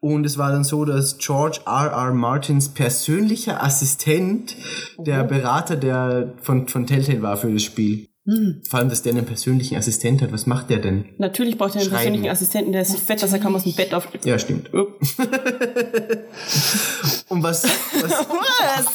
Und 0.00 0.24
es 0.24 0.38
war 0.38 0.50
dann 0.50 0.64
so, 0.64 0.86
dass 0.86 1.18
George 1.18 1.60
R. 1.66 1.92
R. 1.92 2.14
Martins 2.14 2.70
persönlicher 2.70 3.62
Assistent 3.62 4.56
der 4.96 5.22
Berater 5.24 5.76
der 5.76 6.32
von, 6.40 6.66
von 6.66 6.86
Telltale 6.86 7.20
war 7.20 7.36
für 7.36 7.52
das 7.52 7.62
Spiel. 7.62 8.09
Vor 8.68 8.78
allem, 8.78 8.88
dass 8.88 9.02
der 9.02 9.12
einen 9.12 9.26
persönlichen 9.26 9.76
Assistent 9.76 10.22
hat. 10.22 10.32
Was 10.32 10.46
macht 10.46 10.70
der 10.70 10.78
denn? 10.78 11.04
Natürlich 11.18 11.56
braucht 11.58 11.74
er 11.74 11.80
einen 11.80 11.90
Schreiben. 11.90 11.96
persönlichen 12.02 12.28
Assistenten, 12.30 12.72
der 12.72 12.82
ist 12.82 12.92
so 12.92 12.98
fett, 12.98 13.22
dass 13.22 13.32
er 13.32 13.38
kaum 13.38 13.54
aus 13.56 13.64
dem 13.64 13.74
Bett 13.74 13.92
auf. 13.94 14.08
Ja, 14.24 14.38
stimmt. 14.38 14.70
Und 17.28 17.42
was, 17.42 17.64
was 17.64 18.10
Was? 18.12 18.86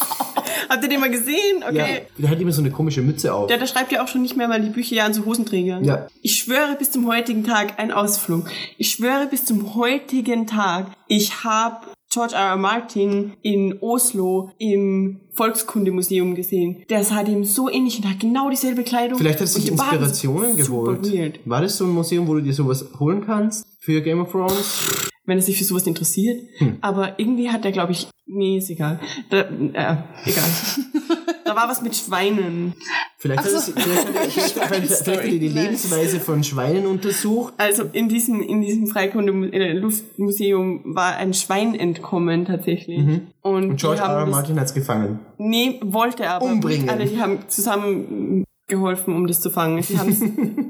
Habt 0.69 0.83
ihr 0.83 0.89
den 0.89 0.99
mal 0.99 1.09
gesehen? 1.11 1.61
ja, 1.61 1.67
Okay. 1.69 2.01
der 2.17 2.29
hat 2.29 2.39
immer 2.39 2.51
so 2.51 2.61
eine 2.61 2.71
komische 2.71 3.01
Mütze 3.01 3.33
auf. 3.33 3.47
Der, 3.47 3.57
der 3.57 3.67
schreibt 3.67 3.91
ja 3.91 4.03
auch 4.03 4.07
schon 4.07 4.21
nicht 4.21 4.35
mehr, 4.35 4.49
weil 4.49 4.61
die 4.61 4.69
Bücher 4.69 4.95
ja 4.95 5.05
an 5.05 5.13
so 5.13 5.25
Hosenträgern. 5.25 5.83
Ja. 5.83 6.07
Ich 6.21 6.35
schwöre 6.37 6.75
bis 6.77 6.91
zum 6.91 7.07
heutigen 7.07 7.43
Tag 7.45 7.79
ein 7.79 7.91
Ausflug. 7.91 8.49
Ich 8.77 8.91
schwöre 8.91 9.27
bis 9.27 9.45
zum 9.45 9.75
heutigen 9.75 10.47
Tag, 10.47 10.87
ich 11.07 11.43
habe 11.43 11.77
George 12.15 12.33
R. 12.33 12.51
R. 12.51 12.55
Martin 12.55 13.33
in 13.41 13.77
Oslo 13.81 14.49
im 14.57 15.19
Volkskundemuseum 15.33 16.33
gesehen. 16.33 16.85
Der 16.89 17.03
sah 17.03 17.23
dem 17.23 17.43
so 17.43 17.69
ähnlich 17.69 17.97
und 17.97 18.09
hat 18.09 18.21
genau 18.21 18.49
dieselbe 18.49 18.83
Kleidung. 18.83 19.17
Vielleicht 19.17 19.41
hat 19.41 19.41
er 19.41 19.47
sich 19.47 19.69
Inspirationen 19.69 20.55
geholt. 20.55 21.11
Weird. 21.11 21.41
War 21.43 21.61
das 21.61 21.75
so 21.75 21.83
ein 21.83 21.91
Museum, 21.91 22.25
wo 22.25 22.35
du 22.35 22.41
dir 22.41 22.53
sowas 22.53 22.85
holen 23.01 23.25
kannst 23.25 23.67
für 23.79 24.01
Game 24.01 24.21
of 24.21 24.31
Thrones? 24.31 25.11
Wenn 25.25 25.37
er 25.37 25.41
sich 25.41 25.57
für 25.57 25.63
sowas 25.63 25.87
interessiert. 25.87 26.41
Hm. 26.57 26.77
Aber 26.81 27.19
irgendwie 27.19 27.49
hat 27.49 27.65
er, 27.65 27.71
glaube 27.71 27.93
ich, 27.93 28.07
nee, 28.25 28.57
ist 28.57 28.69
egal. 28.69 28.99
Da, 29.29 29.41
äh, 29.41 29.97
egal. 30.25 30.43
da 31.45 31.55
war 31.55 31.69
was 31.69 31.81
mit 31.81 31.95
Schweinen. 31.95 32.73
Vielleicht 33.17 33.43
hat, 33.43 33.49
vielleicht, 33.49 34.57
er, 34.57 34.67
vielleicht, 34.67 35.01
hat 35.01 35.07
er 35.07 35.21
die 35.23 35.47
Lebensweise 35.47 36.19
von 36.19 36.43
Schweinen 36.43 36.85
untersucht. 36.85 37.53
Also 37.57 37.83
in 37.91 38.09
diesem, 38.09 38.41
in 38.41 38.61
diesem 38.61 38.87
Freikunde-Luftmuseum 38.87 40.95
war 40.95 41.15
ein 41.15 41.33
Schwein 41.33 41.75
entkommen 41.75 42.45
tatsächlich. 42.45 42.99
Und, 42.99 43.05
Mhm. 43.05 43.27
Und 43.41 43.69
die 43.69 43.75
George 43.75 44.01
R. 44.01 44.09
R. 44.09 44.25
Martin 44.25 44.59
hat 44.59 44.65
es 44.65 44.73
gefangen. 44.73 45.19
Nee, 45.37 45.79
wollte 45.83 46.23
er 46.23 46.35
aber. 46.35 46.45
Umbringen. 46.45 46.89
Alle, 46.89 47.05
die 47.05 47.19
haben 47.19 47.39
zusammen 47.47 48.43
geholfen, 48.67 49.15
um 49.15 49.27
das 49.27 49.41
zu 49.41 49.49
fangen. 49.49 49.81
Sie 49.83 49.97
haben 49.97 50.09
es, 50.09 50.21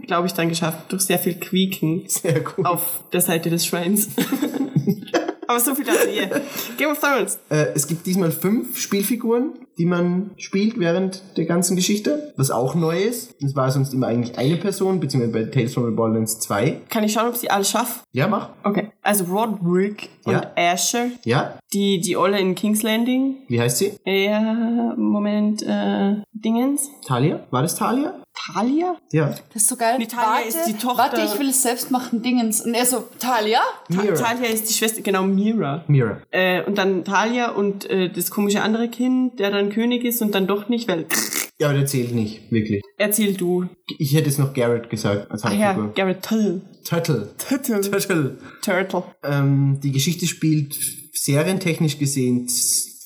glaube 0.08 0.28
ich, 0.28 0.34
dann 0.34 0.50
geschafft, 0.50 0.92
durch 0.92 1.04
sehr 1.04 1.20
viel 1.20 1.36
Quieken 1.36 2.04
Sehr 2.08 2.44
auf 2.64 3.04
der 3.14 3.22
Seite 3.22 3.50
des 3.50 3.66
Schweins. 3.66 4.10
aber 5.48 5.60
so 5.60 5.76
viel 5.76 5.86
dazu. 5.86 6.08
Yeah. 6.08 6.42
Game 6.78 6.90
of 6.92 7.00
Thrones. 7.00 7.40
Äh, 7.50 7.68
es 7.76 7.88
gibt 7.88 8.06
diesmal 8.06 8.32
fünf 8.32 8.78
Spielfiguren, 8.78 9.54
die 9.78 9.86
man 9.86 10.32
spielt 10.38 10.80
während 10.80 11.22
der 11.38 11.46
ganzen 11.46 11.76
Geschichte, 11.76 12.34
was 12.38 12.52
auch 12.52 12.76
neu 12.76 13.02
ist. 13.02 13.36
Es 13.44 13.56
war 13.56 13.70
sonst 13.72 13.94
immer 13.94 14.08
eigentlich 14.08 14.38
eine 14.38 14.56
Person, 14.58 15.00
beziehungsweise 15.00 15.34
bei 15.34 15.52
Tales 15.52 15.74
from 15.74 15.86
the 15.86 15.92
Borderlands 15.96 16.40
zwei. 16.40 16.82
Kann 16.90 17.04
ich 17.04 17.14
schauen, 17.14 17.28
ob 17.28 17.36
sie 17.36 17.50
alle 17.50 17.66
schafft? 17.66 18.02
Ja, 18.14 18.28
mach. 18.28 18.50
Okay. 18.64 18.92
Also 19.02 19.26
Roderick 19.26 20.10
und 20.26 20.34
Ja. 20.34 20.52
Asher, 20.56 21.08
Ja, 21.26 21.60
die, 21.74 22.00
die 22.00 22.16
Olle 22.18 22.40
in 22.40 22.56
King's 22.56 22.84
Landing. 22.84 23.38
wie 23.48 23.60
heißt 23.60 23.78
sie? 23.80 23.94
Ja, 24.06 24.94
Moment, 24.98 25.62
äh, 25.64 26.16
Dingens. 26.34 26.90
Talia? 27.06 27.46
War 27.52 27.62
das 27.62 27.76
Talia? 27.76 28.14
Talia? 28.36 28.98
Ja. 29.12 29.36
Das 29.54 29.64
ist 29.64 29.68
so 29.70 29.76
geil. 29.76 29.96
Nee, 29.98 30.08
Talia 30.08 30.30
warte, 30.46 30.48
ist 30.50 30.66
die 30.68 30.74
Tochter- 30.74 30.98
Warte, 30.98 31.22
ich 31.22 31.40
will 31.40 31.50
es 31.50 31.62
selbst 31.64 31.92
machen, 31.92 32.22
Dingens. 32.22 32.62
Und 32.62 32.74
er 32.74 32.86
so, 32.86 33.06
Talia? 33.20 33.62
Ta 33.94 34.02
Mira. 34.02 34.16
Talia 34.16 34.50
ist 34.50 34.70
die 34.70 34.74
Schwester, 34.74 35.02
genau, 35.02 35.24
Mira. 35.24 35.84
Mira. 35.88 36.22
Äh, 36.32 36.64
und 36.64 36.78
dann 36.78 37.04
Talia 37.06 37.52
und 37.52 37.90
äh, 37.90 38.10
das 38.10 38.30
komische 38.32 38.62
andere 38.62 38.90
Kind, 38.90 39.40
der 39.40 39.52
dann 39.52 39.70
König 39.70 40.04
ist 40.04 40.22
und 40.22 40.36
dann 40.36 40.48
doch 40.48 40.70
nicht, 40.70 40.88
weil 40.88 41.06
Ja, 41.58 41.70
aber 41.70 41.78
der 41.78 41.86
zählt 41.88 42.14
nicht, 42.14 42.52
wirklich. 42.52 42.82
erzähl 42.98 43.34
du. 43.34 43.66
Ich 43.98 44.14
hätte 44.14 44.28
es 44.28 44.38
noch 44.38 44.54
Garrett 44.54 44.90
gesagt 44.90 45.32
als 45.32 45.46
Ach 45.46 45.54
ja, 45.54 45.68
Hauptfigur. 45.70 45.94
Garrett 45.94 46.22
Tull. 46.22 46.62
Turtle. 46.84 47.30
Turtle. 47.38 47.80
Turtle. 47.80 48.38
Turtle. 48.62 49.04
Ähm, 49.24 49.80
die 49.82 49.94
Geschichte 49.94 50.26
spielt 50.28 50.78
serientechnisch 51.14 51.98
gesehen 51.98 52.50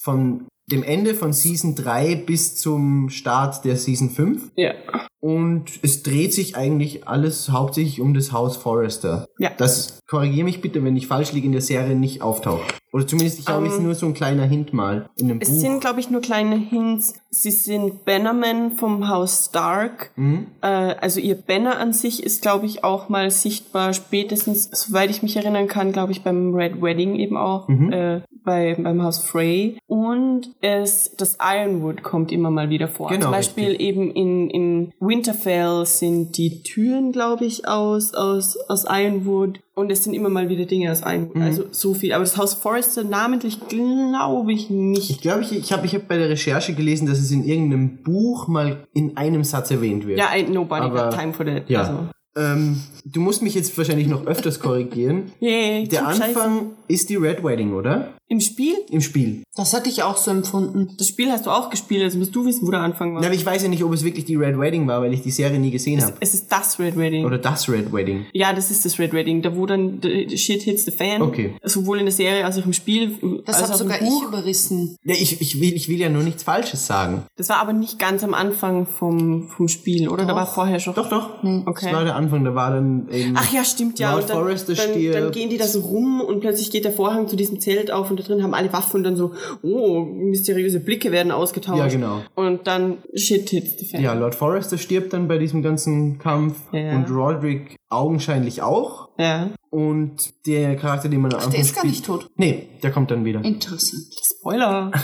von 0.02 0.48
dem 0.72 0.84
Ende 0.84 1.16
von 1.16 1.34
Season 1.34 1.76
3 1.76 2.16
bis 2.16 2.56
zum 2.56 3.10
Start 3.10 3.66
der 3.66 3.78
Season 3.78 4.10
5. 4.10 4.52
Ja. 4.56 4.74
Und 5.20 5.66
es 5.82 6.04
dreht 6.04 6.34
sich 6.34 6.56
eigentlich 6.56 7.08
alles 7.08 7.50
hauptsächlich 7.50 8.00
um 8.00 8.14
das 8.14 8.32
Haus 8.32 8.58
Forrester. 8.58 9.28
Ja. 9.38 9.52
Das, 9.58 9.99
korrigiere 10.10 10.46
mich 10.46 10.62
bitte, 10.62 10.84
wenn 10.84 10.98
ich 10.98 11.08
falsch 11.08 11.34
liege, 11.34 11.46
in 11.46 11.52
der 11.52 11.62
Serie 11.62 11.96
nicht 11.96 12.22
auftaucht. 12.22 12.76
Oder 12.92 13.06
zumindest, 13.06 13.38
ich 13.38 13.46
glaube, 13.46 13.68
es 13.68 13.74
ist 13.74 13.82
nur 13.82 13.94
so 13.94 14.08
ein 14.08 14.16
kleiner 14.16 14.46
Hint 14.46 14.74
mal 14.74 15.08
in 15.16 15.30
einem 15.30 15.40
Es 15.42 15.50
Buch. 15.50 15.60
sind, 15.60 15.80
glaube 15.82 16.00
ich, 16.00 16.10
nur 16.10 16.22
kleine 16.22 16.56
Hints. 16.56 17.14
Sie 17.30 17.52
sind 17.52 18.04
Bannermen 18.06 18.72
vom 18.72 19.08
Haus 19.08 19.46
Stark. 19.50 20.12
Äh, 20.18 20.66
also 20.68 21.20
ihr 21.20 21.36
Banner 21.36 21.78
an 21.78 21.94
sich 21.94 22.24
ist, 22.24 22.42
glaube 22.42 22.66
ich, 22.66 22.84
auch 22.84 23.08
mal 23.08 23.30
sichtbar. 23.30 23.94
Spätestens, 23.94 24.72
soweit 24.72 25.12
ich 25.12 25.22
mich 25.22 25.36
erinnern 25.36 25.68
kann, 25.68 25.92
glaube 25.92 26.12
ich, 26.12 26.24
beim 26.24 26.56
Red 26.56 26.82
Wedding 26.82 27.16
eben 27.16 27.38
auch. 27.38 27.70
Äh, 27.70 28.22
bei, 28.44 28.76
beim 28.80 29.04
Haus 29.04 29.20
Frey. 29.20 29.78
Und 29.86 30.56
es, 30.62 31.16
das 31.16 31.38
Ironwood 31.40 32.02
kommt 32.02 32.32
immer 32.32 32.50
mal 32.50 32.70
wieder 32.72 32.88
vor. 32.88 33.10
Genau, 33.10 33.24
Zum 33.24 33.32
Beispiel 33.32 33.70
richtig. 33.70 33.88
eben 33.88 34.12
in, 34.12 34.50
in 34.50 34.94
Winterfell 35.00 35.86
sind 35.86 36.36
die 36.38 36.64
Türen, 36.64 37.12
glaube 37.12 37.46
ich, 37.46 37.68
aus, 37.68 38.16
aus, 38.16 38.58
aus 38.68 38.86
Ironwood. 38.90 39.60
Und 39.80 39.90
es 39.94 40.04
sind 40.04 40.14
immer 40.14 40.28
mal 40.28 40.50
wieder 40.50 40.66
Dinge 40.66 40.92
aus 40.92 41.04
Ironwood. 41.06 41.38
Mhm. 41.38 41.42
Also 41.42 41.64
so 41.72 41.94
viel. 41.94 42.12
Aber 42.12 42.26
das 42.26 42.36
Haus 42.36 42.54
Forrester 42.54 43.06
namentlich 43.06 43.60
glaube 43.70 44.52
ich 44.52 44.70
nicht. 44.70 45.10
Ich 45.10 45.22
glaube, 45.22 45.42
ich, 45.42 45.54
ich 45.54 45.72
habe 45.72 45.86
ich 45.86 45.96
hab 45.96 46.06
bei 46.10 46.18
der 46.18 46.28
Recherche 46.28 46.74
gelesen, 46.74 47.08
dass 47.08 47.18
es 47.18 47.32
in 47.32 47.46
irgendeinem 47.46 48.04
Buch 48.04 48.50
mal 48.50 48.86
in 48.92 49.16
einem 49.16 49.46
Satz 49.46 49.72
erwähnt 49.72 50.06
wird. 50.06 50.20
Ja, 50.20 50.28
ain't 50.32 50.50
nobody 50.52 50.88
Aber- 50.88 51.10
got 51.10 51.18
time 51.18 51.32
for 51.32 51.46
that. 51.46 51.70
Ja. 51.70 51.82
Also. 51.84 51.94
Ähm, 52.36 52.82
du 53.06 53.22
musst 53.22 53.42
mich 53.42 53.56
jetzt 53.56 53.78
wahrscheinlich 53.78 54.08
noch 54.08 54.26
öfters 54.26 54.60
korrigieren. 54.60 55.32
Yay, 55.40 55.88
Der. 55.88 56.08
Anfang 56.08 56.72
ist 56.90 57.10
die 57.10 57.16
Red 57.16 57.44
Wedding, 57.44 57.74
oder? 57.74 58.14
Im 58.28 58.40
Spiel? 58.40 58.76
Im 58.92 59.02
Spiel. 59.02 59.44
Das 59.56 59.74
hatte 59.74 59.90
ich 59.90 60.04
auch 60.04 60.18
so 60.18 60.30
empfunden. 60.30 60.96
Das 60.98 61.08
Spiel 61.08 61.32
hast 61.32 61.46
du 61.46 61.50
auch 61.50 61.70
gespielt, 61.70 62.04
also 62.04 62.20
musst 62.20 62.36
du 62.36 62.46
wissen, 62.46 62.68
wo 62.68 62.72
der 62.72 62.82
Anfang 62.82 63.16
war. 63.16 63.22
Ja, 63.22 63.28
aber 63.28 63.36
ich 63.36 63.46
weiß 63.46 63.64
ja 63.64 63.70
nicht, 63.70 63.84
ob 63.84 63.92
es 63.92 64.04
wirklich 64.04 64.26
die 64.26 64.36
Red 64.36 64.60
Wedding 64.60 64.88
war, 64.88 65.02
weil 65.02 65.14
ich 65.14 65.24
die 65.24 65.32
Serie 65.32 65.60
nie 65.60 65.72
gesehen 65.72 66.04
habe. 66.04 66.14
es 66.20 66.36
ist 66.36 66.52
das 66.52 66.80
Red 66.80 66.96
Wedding. 66.96 67.26
Oder 67.26 67.40
das 67.40 67.68
Red 67.68 67.92
Wedding. 67.92 68.26
ja, 68.34 68.54
das 68.54 68.70
ist 68.70 68.86
das 68.86 69.00
Red 69.00 69.14
Wedding, 69.14 69.42
da 69.42 69.56
wo 69.56 69.66
dann 69.66 70.00
the, 70.02 70.28
the 70.30 70.38
shit 70.38 70.62
hits 70.62 70.86
the 70.86 70.92
fan. 70.92 71.22
Okay. 71.22 71.56
Sowohl 71.64 72.00
in 72.00 72.06
der 72.06 72.12
Serie 72.12 72.46
als 72.46 72.58
auch 72.60 72.66
im 72.66 72.74
Spiel. 72.74 73.18
Das 73.46 73.62
habe 73.62 73.72
im 73.72 73.78
sogar 73.78 74.00
Buch. 74.00 74.22
ich 74.22 74.28
überrissen. 74.28 74.96
Ja, 75.04 75.16
ich, 75.16 75.42
ich, 75.42 75.60
will, 75.60 75.74
ich 75.74 75.90
will 75.90 76.00
ja 76.00 76.10
nur 76.10 76.24
nichts 76.24 76.44
Falsches 76.44 76.86
sagen. 76.86 77.24
Das 77.36 77.50
war 77.50 77.58
aber 77.58 77.74
nicht 77.74 77.98
ganz 77.98 78.24
am 78.24 78.34
Anfang 78.34 78.86
vom, 78.86 79.48
vom 79.48 79.68
Spiel, 79.68 80.08
oder? 80.08 80.26
Da 80.26 80.36
war 80.36 80.46
vorher 80.46 80.80
schon. 80.80 80.94
Doch, 80.94 81.10
doch. 81.10 81.44
Okay. 81.44 81.86
Das 81.86 81.94
war 81.94 82.04
der 82.04 82.16
Anfang, 82.16 82.44
da 82.44 82.54
war 82.54 82.72
dann 82.72 83.10
eben... 83.12 83.34
Ach 83.36 83.52
ja, 83.52 83.64
stimmt 83.64 83.98
ja. 83.98 84.16
Und 84.16 84.30
dann, 84.30 84.38
Forrester 84.38 84.74
dann, 84.74 85.12
dann 85.12 85.32
gehen 85.32 85.50
die 85.50 85.58
da 85.58 85.68
so 85.68 85.82
rum 85.82 86.22
und 86.22 86.42
plötzlich 86.42 86.70
geht 86.72 86.79
der 86.86 86.92
Vorhang 86.92 87.28
zu 87.28 87.36
diesem 87.36 87.60
Zelt 87.60 87.92
auf 87.92 88.10
und 88.10 88.20
da 88.20 88.24
drin 88.24 88.44
haben 88.44 88.54
alle 88.54 88.72
Waffen 88.74 88.98
und 88.98 89.04
dann 89.04 89.16
so, 89.16 89.34
oh, 89.62 90.02
mysteriöse 90.02 90.80
Blicke 90.80 91.12
werden 91.12 91.32
ausgetauscht. 91.32 91.80
Ja, 91.80 91.88
genau. 91.88 92.22
Und 92.36 92.68
dann 92.68 92.98
shit 93.16 93.50
hits 93.50 93.78
the 93.80 93.86
fan. 93.86 94.02
Ja, 94.02 94.14
Lord 94.14 94.36
Forrester 94.36 94.78
stirbt 94.78 95.14
dann 95.14 95.28
bei 95.28 95.38
diesem 95.38 95.62
ganzen 95.62 96.18
Kampf 96.20 96.56
Ja. 96.72 96.96
und 96.96 97.10
Roderick 97.10 97.76
augenscheinlich 97.90 98.62
auch. 98.62 99.10
Ja. 99.18 99.50
Und 99.72 100.46
der 100.46 100.76
Charakter, 100.76 101.10
den 101.10 101.22
man 101.22 101.32
am 101.34 101.38
Ach, 101.40 101.46
Anfang 101.46 101.52
der 101.54 101.62
ist 101.62 101.76
gar 101.76 101.86
nicht 101.86 102.06
tot. 102.06 102.28
Nee, 102.38 102.68
der 102.82 102.92
kommt 102.92 103.12
dann 103.12 103.24
wieder. 103.26 103.44
Interessant. 103.44 104.04
Spoiler. 104.40 104.92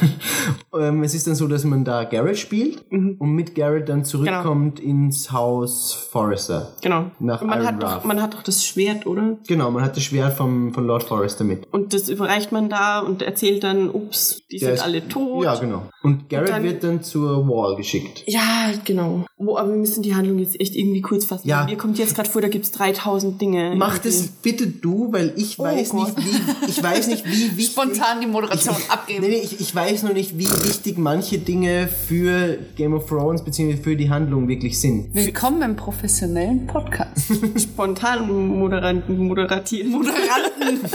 Ähm, 0.78 1.04
es 1.04 1.14
ist 1.14 1.26
dann 1.26 1.36
so, 1.36 1.48
dass 1.48 1.64
man 1.64 1.86
da 1.86 2.04
Garrett 2.04 2.38
spielt 2.38 2.92
Mhm. 2.92 3.16
und 3.18 3.30
mit 3.32 3.56
Garrett 3.56 3.88
dann 3.88 4.04
zurückkommt 4.04 4.80
ins 4.82 5.32
Haus 5.32 5.94
Forrester. 6.12 6.74
genau. 6.82 7.12
Nach 7.20 7.42
und 7.42 7.48
man 7.48 7.60
Iron 7.62 7.68
hat, 7.68 7.82
doch, 7.84 8.04
man 8.04 8.22
hat 8.22 8.34
doch 8.34 8.44
das 8.44 8.66
Schwert, 8.66 9.06
oder? 9.08 9.38
Genau, 9.48 9.72
man 9.72 9.82
hat 9.84 9.96
das 9.96 10.04
Schwert 10.04 10.34
vom, 10.36 10.74
von 10.74 10.86
Lord 10.86 11.04
Forrester 11.04 11.46
mit. 11.46 11.66
Und 11.72 11.94
das 11.94 12.10
überreicht 12.10 12.52
man 12.52 12.68
da 12.70 13.00
und 13.00 13.22
erzählt 13.22 13.64
dann, 13.64 13.90
ups, 13.90 14.42
die 14.52 14.58
Der 14.58 14.68
sind 14.70 14.76
ist- 14.76 14.84
alle 14.84 15.08
tot. 15.08 15.46
Ja, 15.46 15.56
genau. 15.56 15.84
Und 16.04 16.28
Garrett 16.30 16.50
dann- 16.50 16.64
wird 16.64 16.84
dann 16.84 17.02
zur 17.04 17.48
Wall 17.48 17.78
geschickt. 17.78 18.24
Ja, 18.28 18.74
genau. 18.84 19.26
Wo, 19.38 19.58
aber 19.58 19.70
wir 19.70 19.78
müssen 19.78 20.04
die 20.04 20.14
Handlung 20.14 20.40
jetzt 20.40 20.60
echt 20.60 20.76
irgendwie 20.76 21.02
kurz 21.02 21.24
fassen. 21.26 21.48
Ja. 21.48 21.64
Mir 21.66 21.78
kommt 21.78 21.98
jetzt 21.98 22.16
gerade 22.16 22.30
vor, 22.30 22.42
da 22.42 22.50
gibt's 22.50 22.72
3000 22.72 23.40
Dinge. 23.40 23.76
Mach 23.78 23.94
irgendwie. 23.96 24.10
das 24.10 24.28
bitte 24.56 24.68
du, 24.68 25.12
weil 25.12 25.34
ich 25.36 25.60
Oh 25.60 25.64
weiß 25.64 25.90
Gott. 25.90 26.18
nicht, 26.18 26.28
wie, 26.28 26.68
ich 26.70 26.82
weiß 26.82 27.08
nicht, 27.08 27.26
wie 27.26 27.32
wichtig... 27.58 27.72
Spontan 27.74 28.22
die 28.22 28.28
Moderation 28.28 28.76
ich, 28.78 28.90
abgeben. 28.90 29.22
Nee, 29.28 29.42
ich, 29.44 29.60
ich 29.60 29.76
weiß 29.76 30.04
nur 30.04 30.14
nicht, 30.14 30.38
wie 30.38 30.48
wichtig 30.48 30.98
manche 30.98 31.38
Dinge 31.40 31.88
für 31.88 32.58
Game 32.76 32.94
of 32.94 33.08
Thrones 33.08 33.44
bzw. 33.44 33.78
für 33.78 33.96
die 33.96 34.10
Handlung 34.10 34.48
wirklich 34.48 34.80
sind. 34.80 35.14
Willkommen 35.14 35.62
im 35.62 35.76
professionellen 35.76 36.68
Podcast. 36.68 37.32
Spontan 37.58 38.28
moderanten, 38.48 39.18
moderatieren. 39.18 39.92
Moderanten. 39.92 40.90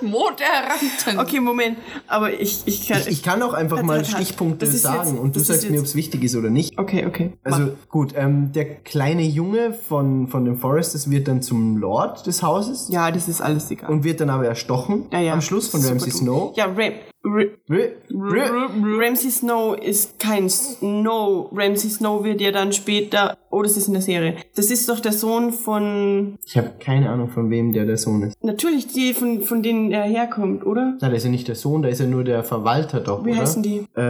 Moderanten. 0.02 1.18
Okay, 1.18 1.40
Moment. 1.40 1.76
Aber 2.06 2.32
ich, 2.32 2.62
ich 2.64 2.88
kann. 2.88 3.00
Ich, 3.02 3.08
ich 3.08 3.22
kann 3.22 3.42
auch 3.42 3.52
einfach 3.52 3.82
mal. 3.82 4.04
Stichpunkte 4.04 4.66
Das 4.66 4.80
sagen 4.80 5.10
jetzt- 5.10 5.18
und 5.20 5.36
du 5.36 5.40
das 5.40 5.48
sagst 5.48 5.70
mir, 5.70 5.78
ob 5.78 5.84
es 5.84 5.94
wichtig 5.94 6.24
ist 6.24 6.36
oder 6.36 6.48
nicht. 6.50 6.78
okay, 6.78 7.04
okay. 7.06 7.32
Also 7.44 7.72
gut, 7.88 8.14
ähm, 8.16 8.52
der 8.52 8.64
kleine 8.64 9.22
Junge 9.22 9.72
von, 9.72 10.28
von 10.28 10.44
dem 10.44 10.56
Foresters 10.56 11.10
wird 11.10 11.28
dann 11.28 11.42
zum 11.42 11.76
Lord 11.76 12.26
des 12.26 12.42
Hauses 12.42 12.88
ja, 12.88 12.99
das 13.10 13.28
ist 13.28 13.40
alles 13.40 13.70
egal. 13.70 13.90
und 13.90 14.04
wird 14.04 14.20
dann 14.20 14.30
aber 14.30 14.46
erstochen 14.46 15.06
ja, 15.12 15.20
ja. 15.20 15.32
am 15.32 15.40
Schluss 15.40 15.68
von 15.68 15.80
Super 15.80 15.94
Ramsay. 15.94 16.10
Snow. 16.10 16.52
Ja, 16.56 16.76
Ram 17.22 18.98
Ramsay 18.98 19.30
Snow 19.30 19.76
ist 19.76 20.18
kein 20.18 20.48
Snow. 20.48 21.50
Ramsay 21.52 21.90
Snow 21.90 22.24
wird 22.24 22.40
ja 22.40 22.50
dann 22.50 22.72
später. 22.72 23.36
Oh, 23.50 23.62
das 23.62 23.76
ist 23.76 23.88
in 23.88 23.92
der 23.94 24.02
Serie. 24.02 24.36
Das 24.56 24.70
ist 24.70 24.88
doch 24.88 25.00
der 25.00 25.12
Sohn 25.12 25.52
von. 25.52 26.38
Ich 26.46 26.56
habe 26.56 26.70
keine 26.80 27.10
Ahnung, 27.10 27.28
von 27.28 27.50
wem 27.50 27.74
der 27.74 27.84
der 27.84 27.98
Sohn 27.98 28.22
ist. 28.22 28.42
Natürlich 28.42 28.86
die, 28.86 29.12
von, 29.12 29.42
von 29.42 29.62
denen 29.62 29.90
er 29.92 30.04
herkommt, 30.04 30.64
oder? 30.64 30.96
Na, 31.00 31.08
der 31.08 31.18
ist 31.18 31.24
ja 31.24 31.30
nicht 31.30 31.46
der 31.48 31.56
Sohn, 31.56 31.82
der 31.82 31.90
ist 31.90 32.00
ja 32.00 32.06
nur 32.06 32.24
der 32.24 32.42
Verwalter 32.42 33.00
doch, 33.00 33.22
Wie 33.26 33.34
heißen 33.34 33.62
die? 33.62 33.84
Äh, 33.96 34.00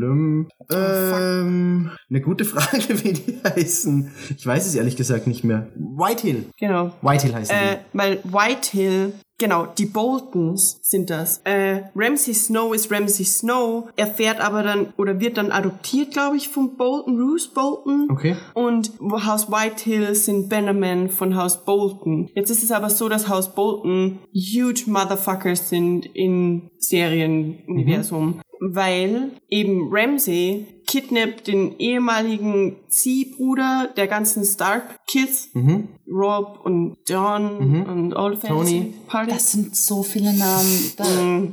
lulululululum. 0.00 0.48
Oh, 0.58 0.74
ähm, 0.74 1.90
eine 2.08 2.20
gute 2.20 2.44
Frage, 2.44 2.88
wie 3.04 3.12
die 3.12 3.38
heißen. 3.44 4.10
Ich 4.36 4.46
weiß 4.46 4.66
es 4.66 4.74
ehrlich 4.74 4.96
gesagt 4.96 5.26
nicht 5.26 5.44
mehr. 5.44 5.68
Whitehill. 5.76 6.46
Genau. 6.58 6.92
Whitehill 7.02 7.34
heißen 7.34 7.56
Äh, 7.56 7.78
weil 7.92 8.20
Whitehill, 8.24 9.12
genau, 9.38 9.66
die 9.66 9.86
Boltons 9.86 10.78
sind 10.82 11.10
das. 11.10 11.40
Äh, 11.44 11.82
Ramsay 11.94 12.34
Snow 12.34 12.74
ist 12.74 12.90
Ramsay 12.90 13.24
Snow, 13.24 13.88
erfährt 13.96 14.40
aber 14.40 14.62
dann, 14.62 14.92
oder 14.96 15.20
wird 15.20 15.36
dann 15.36 15.52
adoptiert, 15.52 16.12
glaube 16.12 16.36
ich, 16.36 16.48
von 16.48 16.76
Bolton, 16.76 17.20
Roose 17.20 17.50
Bolton. 17.54 18.06
die. 18.08 18.10
Okay. 18.10 18.36
Und 18.54 18.92
Haus 19.00 19.50
Whitehill 19.50 20.14
sind 20.14 20.48
Bannermen 20.48 21.08
von 21.08 21.36
Haus 21.36 21.64
Bolton. 21.64 22.28
Jetzt 22.34 22.50
ist 22.50 22.62
es 22.62 22.70
aber 22.70 22.90
so, 22.90 23.08
dass 23.08 23.28
Haus 23.28 23.54
Bolton 23.54 24.18
huge 24.34 24.84
Motherfuckers 24.86 25.68
sind 25.68 26.06
im 26.14 26.70
Serienuniversum. 26.78 28.40
Weil 28.60 29.30
eben 29.48 29.88
Ramsay 29.90 30.66
kidnappt 30.86 31.46
den 31.46 31.78
ehemaligen 31.78 32.76
Ziehbruder 32.88 33.90
der 33.96 34.06
ganzen 34.06 34.44
Stark-Kids. 34.44 35.50
Mhm. 35.54 35.88
Rob 36.08 36.60
und 36.64 36.96
John 37.06 37.84
und 37.86 38.14
All 38.14 38.36
Tony. 38.36 38.92
Party. 39.06 39.30
Das 39.30 39.52
sind 39.52 39.76
so 39.76 40.02
viele 40.02 40.36
Namen. 40.36 40.92
Da, 40.96 41.04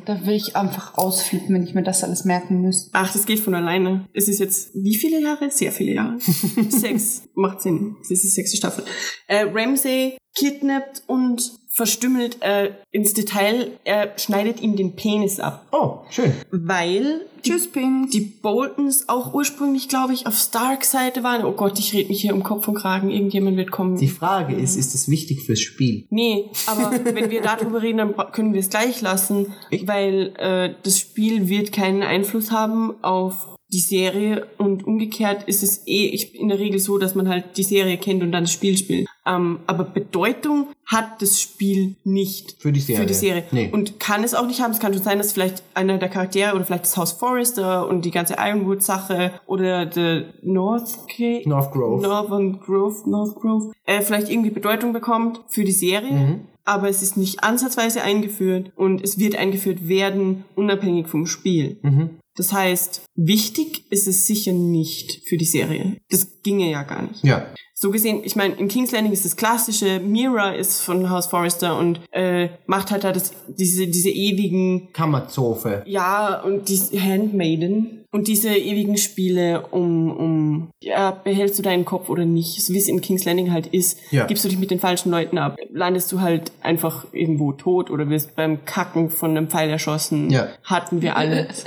da 0.06 0.26
will 0.26 0.34
ich 0.34 0.56
einfach 0.56 0.98
ausflippen, 0.98 1.54
wenn 1.54 1.64
ich 1.64 1.76
mir 1.76 1.84
das 1.84 2.04
alles 2.04 2.26
merken 2.26 2.62
müsste. 2.62 2.90
Ach, 2.94 3.14
das 3.14 3.28
geht 3.28 3.40
von 3.40 3.54
alleine. 3.54 4.08
Es 4.14 4.28
ist 4.28 4.40
jetzt 4.40 4.74
wie 4.74 4.96
viele 4.96 5.22
Jahre? 5.22 5.52
Sehr 5.52 5.72
viele 5.72 5.94
Jahre. 5.94 6.18
Sechs. 6.70 7.30
Macht 7.36 7.62
Sinn. 7.62 7.98
Das 8.00 8.10
ist 8.10 8.24
die 8.24 8.30
sechste 8.30 8.58
Staffel. 8.58 8.84
Äh, 9.28 9.46
Ramsay 9.54 10.18
kidnappt 10.36 11.04
und 11.08 11.52
verstümmelt 11.78 12.42
äh, 12.42 12.72
ins 12.92 13.14
Detail. 13.14 13.72
Er 13.84 14.18
schneidet 14.18 14.62
ihm 14.62 14.76
den 14.76 14.96
Penis 14.96 15.40
ab. 15.40 15.68
Oh, 15.72 16.00
schön. 16.10 16.34
Weil 16.50 17.22
die, 17.46 17.52
Tschüss, 17.52 17.72
Pink. 17.72 18.10
die 18.10 18.22
Boltons 18.22 19.08
auch 19.08 19.36
ursprünglich, 19.36 19.88
glaube 19.88 20.14
ich, 20.14 20.26
auf 20.26 20.36
Stark-Seite 20.36 21.22
waren. 21.22 21.46
Oh 21.46 21.52
Gott, 21.52 21.78
ich 21.78 21.94
red 21.94 22.10
mich 22.10 22.22
hier 22.22 22.34
um 22.34 22.42
Kopf 22.42 22.68
und 22.68 22.74
Kragen. 22.74 23.12
Irgendjemand 23.12 23.58
wird 23.58 23.70
kommen. 23.70 23.96
Die 23.96 24.08
Frage 24.08 24.56
ist, 24.56 24.76
ist 24.76 24.96
es 24.96 25.08
wichtig 25.08 25.44
fürs 25.44 25.60
Spiel? 25.60 26.08
Nee, 26.10 26.50
aber 26.66 26.92
wenn 27.14 27.30
wir 27.30 27.44
darüber 27.44 27.84
reden, 27.84 28.00
dann 28.00 28.16
können 28.32 28.54
wir 28.54 28.62
es 28.62 28.70
gleich 28.70 29.02
lassen, 29.02 29.54
weil 29.86 30.34
äh, 30.38 30.74
das 30.82 30.98
Spiel 30.98 31.48
wird 31.48 31.72
keinen 31.72 32.02
Einfluss 32.02 32.50
haben 32.50 32.96
auf 33.04 33.57
die 33.70 33.80
Serie 33.80 34.48
und 34.58 34.88
umgekehrt 34.88 35.44
ist 35.44 35.62
es 35.62 35.86
eh 35.88 36.08
in 36.34 36.48
der 36.48 36.58
Regel 36.58 36.80
so, 36.80 36.98
dass 36.98 37.16
man 37.16 37.28
halt 37.28 37.58
die 37.58 37.64
Serie 37.64 37.98
kennt 37.98 38.24
und 38.24 38.32
dann 38.32 38.46
das 38.46 38.54
Spiel 38.54 38.78
spielt. 38.78 39.08
Ähm, 39.26 39.60
aber 39.68 39.84
Bedeutung 39.84 40.68
hat 40.86 41.22
das 41.22 41.42
Spiel 41.42 41.96
nicht 42.06 42.56
Für 42.60 42.72
die 42.72 42.80
Serie. 42.80 43.02
Für 43.02 43.08
die 43.08 43.14
Serie. 43.14 43.44
Nee. 43.52 43.70
Und 43.72 44.00
kann 44.00 44.24
es 44.24 44.34
auch 44.34 44.48
nicht 44.48 44.62
haben. 44.62 44.72
Es 44.72 44.80
kann 44.80 44.94
schon 44.94 45.04
sein, 45.04 45.18
dass 45.18 45.34
vielleicht 45.34 45.64
einer 45.74 45.98
der 45.98 46.08
Charaktere 46.08 46.56
oder 46.56 46.64
vielleicht 46.64 46.86
das 46.86 46.96
Haus 46.96 47.12
Forrester 47.12 47.90
und 47.90 48.06
die 48.06 48.12
ganze 48.12 48.36
Ironwood-Sache 48.38 49.34
oder 49.48 49.86
der 49.86 50.34
Northgate 50.44 51.46
North 51.46 51.74
Grove. 51.74 52.02
Northern 52.02 52.60
Grove, 52.62 53.10
North 53.10 53.36
Grove, 53.36 53.74
äh, 53.86 54.02
vielleicht 54.02 54.30
irgendwie 54.30 54.52
Bedeutung 54.52 54.94
bekommt 54.94 55.42
für 55.50 55.66
die 55.66 55.74
Serie. 55.74 56.14
Mhm. 56.14 56.40
Aber 56.64 56.90
es 56.90 57.02
ist 57.02 57.18
nicht 57.18 57.44
ansatzweise 57.44 58.02
eingeführt 58.02 58.72
und 58.76 59.02
es 59.02 59.18
wird 59.20 59.38
eingeführt 59.38 59.88
werden, 59.88 60.44
unabhängig 60.56 61.08
vom 61.08 61.26
Spiel. 61.26 61.80
Mhm. 61.82 62.10
Das 62.38 62.54
heißt, 62.54 63.02
wichtig 63.16 63.84
ist 63.90 64.08
es 64.08 64.26
sicher 64.28 64.54
nicht 64.54 65.28
für 65.28 65.38
die 65.38 65.46
Serie. 65.46 65.98
Das 66.10 66.42
ginge 66.44 66.70
ja 66.72 66.84
gar 66.84 67.02
nicht. 67.02 67.24
Ja. 67.24 67.46
So 67.74 67.92
gesehen, 67.92 68.22
ich 68.24 68.36
meine, 68.36 68.56
in 68.56 68.68
King's 68.70 68.92
Landing 68.92 69.14
ist 69.14 69.24
das 69.26 69.36
klassische, 69.36 70.00
Mira 70.00 70.52
ist 70.54 70.82
von 70.82 71.10
House 71.12 71.28
Forrester 71.28 71.78
und 71.78 72.00
äh, 72.12 72.50
macht 72.66 72.90
halt 72.90 73.04
da 73.04 73.12
das, 73.12 73.34
diese, 73.48 73.86
diese 73.88 74.10
ewigen, 74.10 74.92
Kammerzofe. 74.94 75.84
ja, 75.86 76.42
und 76.42 76.70
die 76.70 77.00
Handmaiden 77.00 78.06
und 78.12 78.28
diese 78.28 78.56
ewigen 78.56 78.98
Spiele 78.98 79.68
um, 79.68 80.10
um, 80.10 80.70
ja, 80.82 81.12
behältst 81.12 81.60
du 81.60 81.62
deinen 81.64 81.86
Kopf 81.86 82.10
oder 82.10 82.26
nicht, 82.26 82.64
so 82.64 82.74
wie 82.74 82.80
es 82.80 82.88
in 82.88 83.00
King's 83.02 83.26
Landing 83.26 83.52
halt 83.52 83.68
ist, 83.68 84.00
Ja. 84.10 84.26
gibst 84.26 84.44
du 84.44 84.50
dich 84.50 84.58
mit 84.58 84.72
den 84.72 84.80
falschen 84.80 85.12
Leuten 85.12 85.38
ab, 85.38 85.58
landest 85.72 86.12
du 86.12 86.20
halt 86.22 86.52
einfach 86.62 87.06
irgendwo 87.14 87.52
tot 87.52 87.92
oder 87.92 88.10
wirst 88.10 88.36
beim 88.36 88.66
Kacken 88.66 89.12
von 89.12 89.32
einem 89.38 89.50
Pfeil 89.50 89.70
erschossen, 89.70 90.32
Ja. 90.32 90.48
hatten 90.64 91.04
wir 91.04 91.16
alle. 91.16 91.48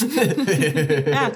ja. 1.10 1.30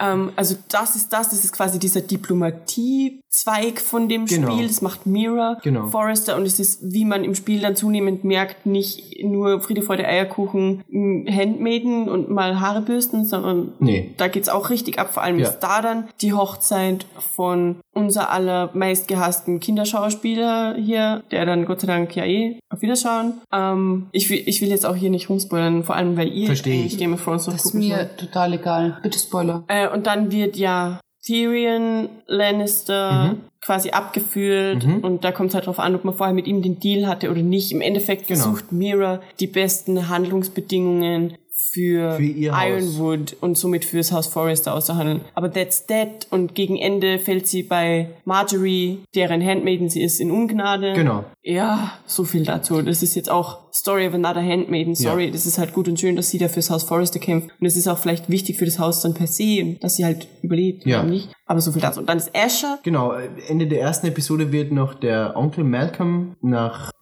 ähm, 0.00 0.30
also 0.36 0.56
das 0.68 0.96
ist 0.96 1.12
das, 1.12 1.30
das 1.30 1.44
ist 1.44 1.52
quasi 1.52 1.78
dieser 1.78 2.00
Diplomatie-Zweig 2.00 3.80
von 3.80 4.08
dem 4.08 4.26
Genau. 4.26 4.52
Spiel. 4.52 4.66
Das 4.68 4.82
macht 4.82 5.06
Mira 5.06 5.58
Genau. 5.62 5.88
Forrester 5.88 6.36
und 6.36 6.44
es 6.46 6.58
ist, 6.60 6.80
wie 6.82 7.04
man 7.04 7.24
im 7.24 7.34
Spiel 7.34 7.60
dann 7.60 7.76
zunehmend 7.76 8.24
merkt, 8.24 8.66
nicht 8.66 9.22
nur 9.22 9.60
Friede, 9.60 9.82
Freude, 9.82 10.06
Eierkuchen, 10.06 10.82
Handmaiden 11.28 12.08
und 12.08 12.30
mal 12.30 12.60
Haare 12.60 12.82
bürsten, 12.82 13.24
sondern 13.24 13.72
Nee. 13.78 14.14
da 14.16 14.28
geht's 14.28 14.48
auch 14.48 14.70
richtig 14.70 14.98
ab. 14.98 15.12
Vor 15.12 15.22
allem 15.22 15.38
Ja. 15.38 15.48
ist 15.48 15.60
da 15.60 15.82
dann 15.82 16.08
die 16.20 16.32
Hochzeit 16.32 17.06
von 17.34 17.76
unser 17.94 18.30
aller 18.30 18.70
meistgehassten 18.74 19.60
Kinderschauspieler 19.60 20.76
hier, 20.76 21.22
der 21.30 21.44
dann 21.46 21.64
Gott 21.66 21.80
sei 21.82 21.86
Dank 21.88 22.14
ja 22.16 22.24
eh 22.24 22.58
auf 22.70 22.80
Wiederschauen. 22.82 23.34
Ähm, 23.52 24.06
ich, 24.12 24.30
will, 24.30 24.42
ich 24.46 24.60
will 24.62 24.68
jetzt 24.70 24.86
auch 24.86 24.96
hier 24.96 25.10
nicht 25.10 25.28
rumspoilern, 25.28 25.84
vor 25.84 25.94
allem 25.96 26.16
weil 26.16 26.28
ihr 26.32 26.46
Versteh 26.46 26.82
ich. 26.84 26.96
Game 26.98 27.12
of 27.14 27.22
Thrones 27.22 27.41
noch 27.46 27.54
Das 27.54 27.64
ist 27.66 27.72
gucken 27.72 27.88
mir 27.88 27.96
sollt. 27.96 28.18
total 28.18 28.52
egal. 28.54 28.98
Bitte 29.02 29.18
Spoiler. 29.18 29.64
Äh, 29.68 29.88
und 29.88 30.06
dann 30.06 30.30
wird 30.32 30.56
ja 30.56 31.00
Tyrion 31.24 32.08
Lannister 32.26 33.28
Mhm. 33.28 33.40
quasi 33.60 33.90
abgeführt 33.90 34.84
Mhm. 34.84 34.98
und 35.04 35.24
da 35.24 35.30
kommt 35.30 35.50
es 35.50 35.54
halt 35.54 35.66
drauf 35.66 35.78
an, 35.78 35.94
ob 35.94 36.04
man 36.04 36.14
vorher 36.14 36.34
mit 36.34 36.46
ihm 36.48 36.62
den 36.62 36.80
Deal 36.80 37.06
hatte 37.06 37.30
oder 37.30 37.42
nicht. 37.42 37.70
Im 37.70 37.80
Endeffekt 37.80 38.26
Genau. 38.26 38.40
versucht 38.40 38.72
Mira 38.72 39.20
die 39.38 39.46
besten 39.46 40.08
Handlungsbedingungen 40.08 41.34
für, 41.72 42.16
Für. 42.16 42.22
Ironwood 42.22 43.36
und 43.40 43.56
somit 43.56 43.84
fürs 43.84 44.12
Haus 44.12 44.26
Forrester 44.26 44.74
auszuhandeln. 44.74 45.22
Aber 45.34 45.50
that's 45.52 45.86
that 45.86 46.26
und 46.30 46.54
gegen 46.54 46.76
Ende 46.76 47.18
fällt 47.18 47.46
sie 47.46 47.62
bei 47.62 48.10
Marjorie, 48.24 49.00
deren 49.14 49.42
Handmaiden 49.44 49.88
sie 49.88 50.02
ist, 50.02 50.20
in 50.20 50.30
Ungnade. 50.30 50.92
Genau. 50.94 51.24
Ja, 51.42 51.92
so 52.06 52.24
viel 52.24 52.44
dazu. 52.44 52.82
Das 52.82 53.02
ist 53.02 53.14
jetzt 53.14 53.30
auch 53.30 53.72
Story 53.72 54.06
of 54.06 54.14
Another 54.14 54.42
Handmaiden. 54.42 54.94
Sorry, 54.94 55.26
Ja. 55.26 55.30
das 55.32 55.46
ist 55.46 55.58
halt 55.58 55.72
gut 55.72 55.88
und 55.88 55.98
schön, 55.98 56.14
dass 56.14 56.30
sie 56.30 56.38
da 56.38 56.48
fürs 56.48 56.70
Haus 56.70 56.84
Forrester 56.84 57.18
kämpft. 57.18 57.50
Und 57.58 57.66
es 57.66 57.76
ist 57.76 57.88
auch 57.88 57.98
vielleicht 57.98 58.28
wichtig 58.28 58.58
für 58.58 58.64
das 58.66 58.78
Haus 58.78 59.00
dann 59.02 59.14
per 59.14 59.26
se, 59.26 59.76
dass 59.80 59.96
sie 59.96 60.04
halt 60.04 60.28
überlebt. 60.42 60.86
Ja. 60.86 61.02
Nicht. 61.02 61.30
Aber 61.46 61.60
so 61.60 61.72
viel 61.72 61.82
dazu. 61.82 62.00
Und 62.00 62.08
dann 62.08 62.18
ist 62.18 62.30
Asher. 62.34 62.78
Genau, 62.82 63.12
Ende 63.48 63.66
der 63.66 63.80
ersten 63.80 64.06
Episode 64.06 64.52
wird 64.52 64.72
noch 64.72 64.94
der 64.94 65.36
Onkel 65.36 65.64
Malcolm 65.64 66.36
nach 66.42 66.92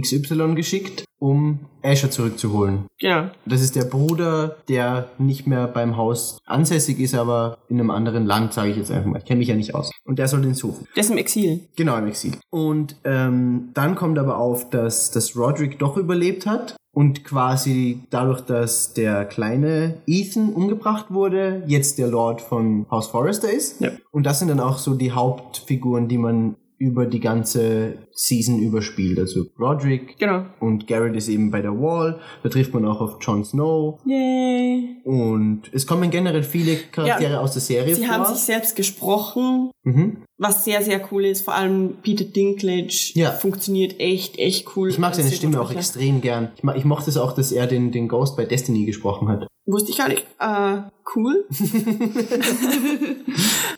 XY 0.00 0.54
geschickt, 0.54 1.04
um 1.18 1.60
Asher 1.82 2.10
zurückzuholen. 2.10 2.86
Genau. 2.98 3.30
Das 3.46 3.62
ist 3.62 3.76
der 3.76 3.84
Bruder, 3.84 4.56
der 4.68 5.10
nicht 5.18 5.46
mehr 5.46 5.66
beim 5.66 5.96
Haus 5.96 6.38
ansässig 6.44 6.98
ist, 7.00 7.14
aber 7.14 7.58
in 7.68 7.80
einem 7.80 7.90
anderen 7.90 8.26
Land, 8.26 8.52
sage 8.52 8.70
ich 8.70 8.76
jetzt 8.76 8.90
einfach 8.90 9.10
mal. 9.10 9.18
Ich 9.18 9.24
kenne 9.24 9.38
mich 9.38 9.48
ja 9.48 9.54
nicht 9.54 9.74
aus. 9.74 9.90
Und 10.04 10.18
der 10.18 10.28
soll 10.28 10.42
den 10.42 10.54
suchen. 10.54 10.86
Der 10.94 11.02
ist 11.02 11.10
im 11.10 11.18
Exil. 11.18 11.60
Genau, 11.76 11.96
im 11.96 12.06
Exil. 12.06 12.32
Und 12.50 12.96
ähm, 13.04 13.70
dann 13.74 13.94
kommt 13.94 14.18
aber 14.18 14.38
auf, 14.38 14.70
dass, 14.70 15.10
dass 15.10 15.36
Roderick 15.36 15.78
doch 15.78 15.96
überlebt 15.96 16.46
hat. 16.46 16.76
Und 16.92 17.24
quasi 17.24 18.04
dadurch, 18.08 18.40
dass 18.40 18.94
der 18.94 19.26
kleine 19.26 19.98
Ethan 20.06 20.54
umgebracht 20.54 21.10
wurde, 21.10 21.62
jetzt 21.66 21.98
der 21.98 22.08
Lord 22.08 22.40
von 22.40 22.86
House 22.90 23.08
Forrester 23.08 23.52
ist. 23.52 23.82
Ja. 23.82 23.90
Und 24.12 24.24
das 24.24 24.38
sind 24.38 24.48
dann 24.48 24.60
auch 24.60 24.78
so 24.78 24.94
die 24.94 25.12
Hauptfiguren, 25.12 26.08
die 26.08 26.16
man 26.16 26.56
über 26.78 27.06
die 27.06 27.20
ganze 27.20 27.94
Season 28.12 28.58
überspielt. 28.60 29.18
Also 29.18 29.46
Roderick 29.58 30.18
Genau. 30.18 30.44
und 30.60 30.86
Garrett 30.86 31.16
ist 31.16 31.28
eben 31.28 31.50
bei 31.50 31.62
der 31.62 31.72
Wall. 31.72 32.20
Da 32.42 32.48
trifft 32.50 32.74
man 32.74 32.84
auch 32.84 33.00
auf 33.00 33.16
Jon 33.20 33.44
Snow. 33.44 33.98
Yay. 34.04 34.96
Und 35.04 35.62
es 35.72 35.86
kommen 35.86 36.10
generell 36.10 36.42
viele 36.42 36.76
Charaktere 36.76 37.32
Ja. 37.34 37.40
aus 37.40 37.52
der 37.52 37.62
Serie 37.62 37.94
Sie 37.94 38.04
vor. 38.04 38.14
haben 38.14 38.34
sich 38.34 38.44
selbst 38.44 38.76
gesprochen, 38.76 39.70
mhm. 39.84 40.18
was 40.36 40.64
sehr, 40.64 40.82
sehr 40.82 41.00
cool 41.10 41.24
ist. 41.24 41.44
Vor 41.46 41.54
allem 41.54 41.94
Peter 42.02 42.24
Dinklage 42.24 43.12
Ja. 43.14 43.30
funktioniert 43.32 43.98
echt, 43.98 44.38
echt 44.38 44.76
cool. 44.76 44.90
Ich 44.90 44.98
mag 44.98 45.14
seine 45.14 45.32
Stimme 45.32 45.60
auch 45.60 45.72
extrem 45.72 46.20
gern. 46.20 46.52
Ich, 46.56 46.62
mag, 46.62 46.76
ich 46.76 46.84
mochte 46.84 47.08
es 47.08 47.16
auch, 47.16 47.32
dass 47.32 47.52
er 47.52 47.66
den, 47.66 47.90
den 47.90 48.06
Ghost 48.08 48.36
bei 48.36 48.44
Destiny 48.44 48.84
gesprochen 48.84 49.28
hat. 49.28 49.46
Wusste 49.64 49.90
ich 49.90 49.96
gar 49.98 50.08
nicht. 50.08 50.24
Äh, 50.38 50.82
cool. 51.16 51.44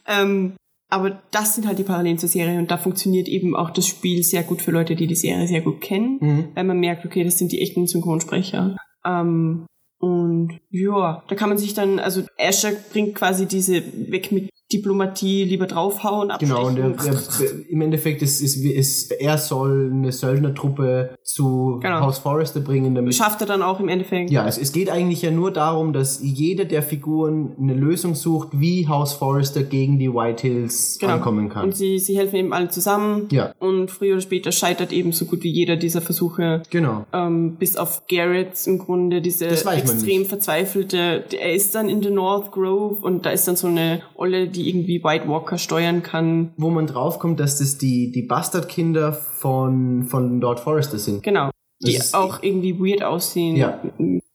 ähm, 0.07 0.53
aber 0.91 1.23
das 1.31 1.55
sind 1.55 1.67
halt 1.67 1.79
die 1.79 1.85
Parallelen 1.85 2.19
zur 2.19 2.29
Serie 2.29 2.59
und 2.59 2.71
da 2.71 2.77
funktioniert 2.79 3.29
eben 3.29 3.55
auch 3.55 3.71
das 3.71 3.87
Spiel 3.87 4.23
sehr 4.23 4.43
gut 4.43 4.63
für 4.63 4.71
Leute, 4.71 4.97
die 4.97 5.07
die 5.07 5.15
Serie 5.15 5.47
sehr 5.47 5.61
gut 5.61 5.81
kennen, 5.81 6.19
Mhm. 6.21 6.49
weil 6.55 6.65
man 6.65 6.81
merkt, 6.81 7.05
okay, 7.05 7.25
das 7.25 7.39
sind 7.39 7.53
die 7.53 7.61
echten 7.61 7.87
Synchronsprecher. 7.87 8.77
Ähm, 9.05 9.67
und 10.01 10.59
ja, 10.71 11.25
da 11.29 11.35
kann 11.35 11.49
man 11.49 11.59
sich 11.59 11.75
dann, 11.75 11.99
also 11.99 12.23
Asher 12.39 12.73
bringt 12.93 13.15
quasi 13.17 13.47
diese 13.47 13.83
weg 14.11 14.31
mit 14.33 14.49
Diplomatie, 14.73 15.45
lieber 15.45 15.67
draufhauen, 15.67 16.31
abstechen. 16.31 16.55
Genau, 16.57 16.67
und 16.69 16.79
er, 16.79 17.13
er, 17.15 17.71
im 17.71 17.81
Endeffekt 17.81 18.23
ist, 18.23 18.41
ist, 18.41 18.57
ist 18.65 19.13
er 19.13 19.39
soll 19.39 19.91
eine 19.93 20.13
Söldnertruppe 20.13 21.17
zu 21.23 21.79
Genau. 21.83 22.01
House 22.01 22.19
Forrester 22.19 22.61
bringen, 22.61 22.95
damit 22.95 23.15
schafft 23.15 23.41
er 23.41 23.47
dann 23.47 23.63
auch 23.63 23.81
im 23.81 23.89
Endeffekt. 23.89 24.31
Ja, 24.31 24.47
es, 24.47 24.59
es 24.59 24.73
geht 24.73 24.91
eigentlich 24.91 25.23
ja 25.23 25.31
nur 25.31 25.51
darum, 25.53 25.93
dass 25.93 26.21
jede 26.23 26.67
der 26.67 26.83
Figuren 26.83 27.55
eine 27.61 27.75
Lösung 27.75 28.15
sucht, 28.15 28.49
wie 28.53 28.89
House 28.89 29.13
Forrester 29.13 29.63
gegen 29.63 29.99
die 29.99 30.13
White 30.13 30.47
Hills 30.47 30.99
Genau. 31.01 31.15
ankommen 31.15 31.49
kann. 31.49 31.65
Und 31.65 31.77
sie, 31.77 31.99
sie 31.99 32.17
helfen 32.19 32.37
eben 32.37 32.53
alle 32.53 32.69
zusammen. 32.69 33.29
Ja. 33.31 33.53
Und 33.59 33.91
früher 33.91 34.15
oder 34.15 34.21
später 34.23 34.53
scheitert 34.53 34.93
eben 34.93 35.13
so 35.13 35.25
gut 35.25 35.43
wie 35.43 35.51
jeder 35.51 35.77
dieser 35.77 36.01
Versuche. 36.01 36.63
Genau. 36.71 37.07
Ähm, 37.13 37.57
bis 37.57 37.77
auf 37.77 38.03
Garrett 38.09 38.67
im 38.67 38.79
Grunde, 38.79 39.21
diese 39.23 39.47
extrem 39.47 40.27
verzweifelte, 40.27 41.25
er 41.39 41.55
ist 41.55 41.75
dann 41.75 41.89
in 41.89 42.03
the 42.03 42.11
North 42.11 42.53
Grove 42.53 42.97
und 43.03 43.25
da 43.27 43.31
ist 43.31 43.47
dann 43.49 43.57
so 43.57 43.69
eine 43.69 44.03
Olle, 44.15 44.49
die 44.49 44.58
irgendwie 44.67 45.03
White 45.05 45.29
Walker 45.29 45.59
steuern 45.59 46.03
kann. 46.03 46.53
Wo 46.57 46.71
man 46.71 46.87
draufkommt, 46.87 47.39
dass 47.41 47.59
das 47.59 47.77
die, 47.79 48.11
die 48.13 48.23
Bastardkinder 48.23 49.13
von, 49.13 50.05
von 50.05 50.41
Lord 50.41 50.61
Forrester 50.61 50.99
sind. 50.99 51.23
Genau. 51.23 51.51
Die 51.81 51.95
Das 51.97 52.07
ist- 52.07 52.15
auch 52.15 52.43
irgendwie 52.43 52.79
weird 52.81 53.03
aussehen. 53.05 53.57
Ja. 53.57 53.81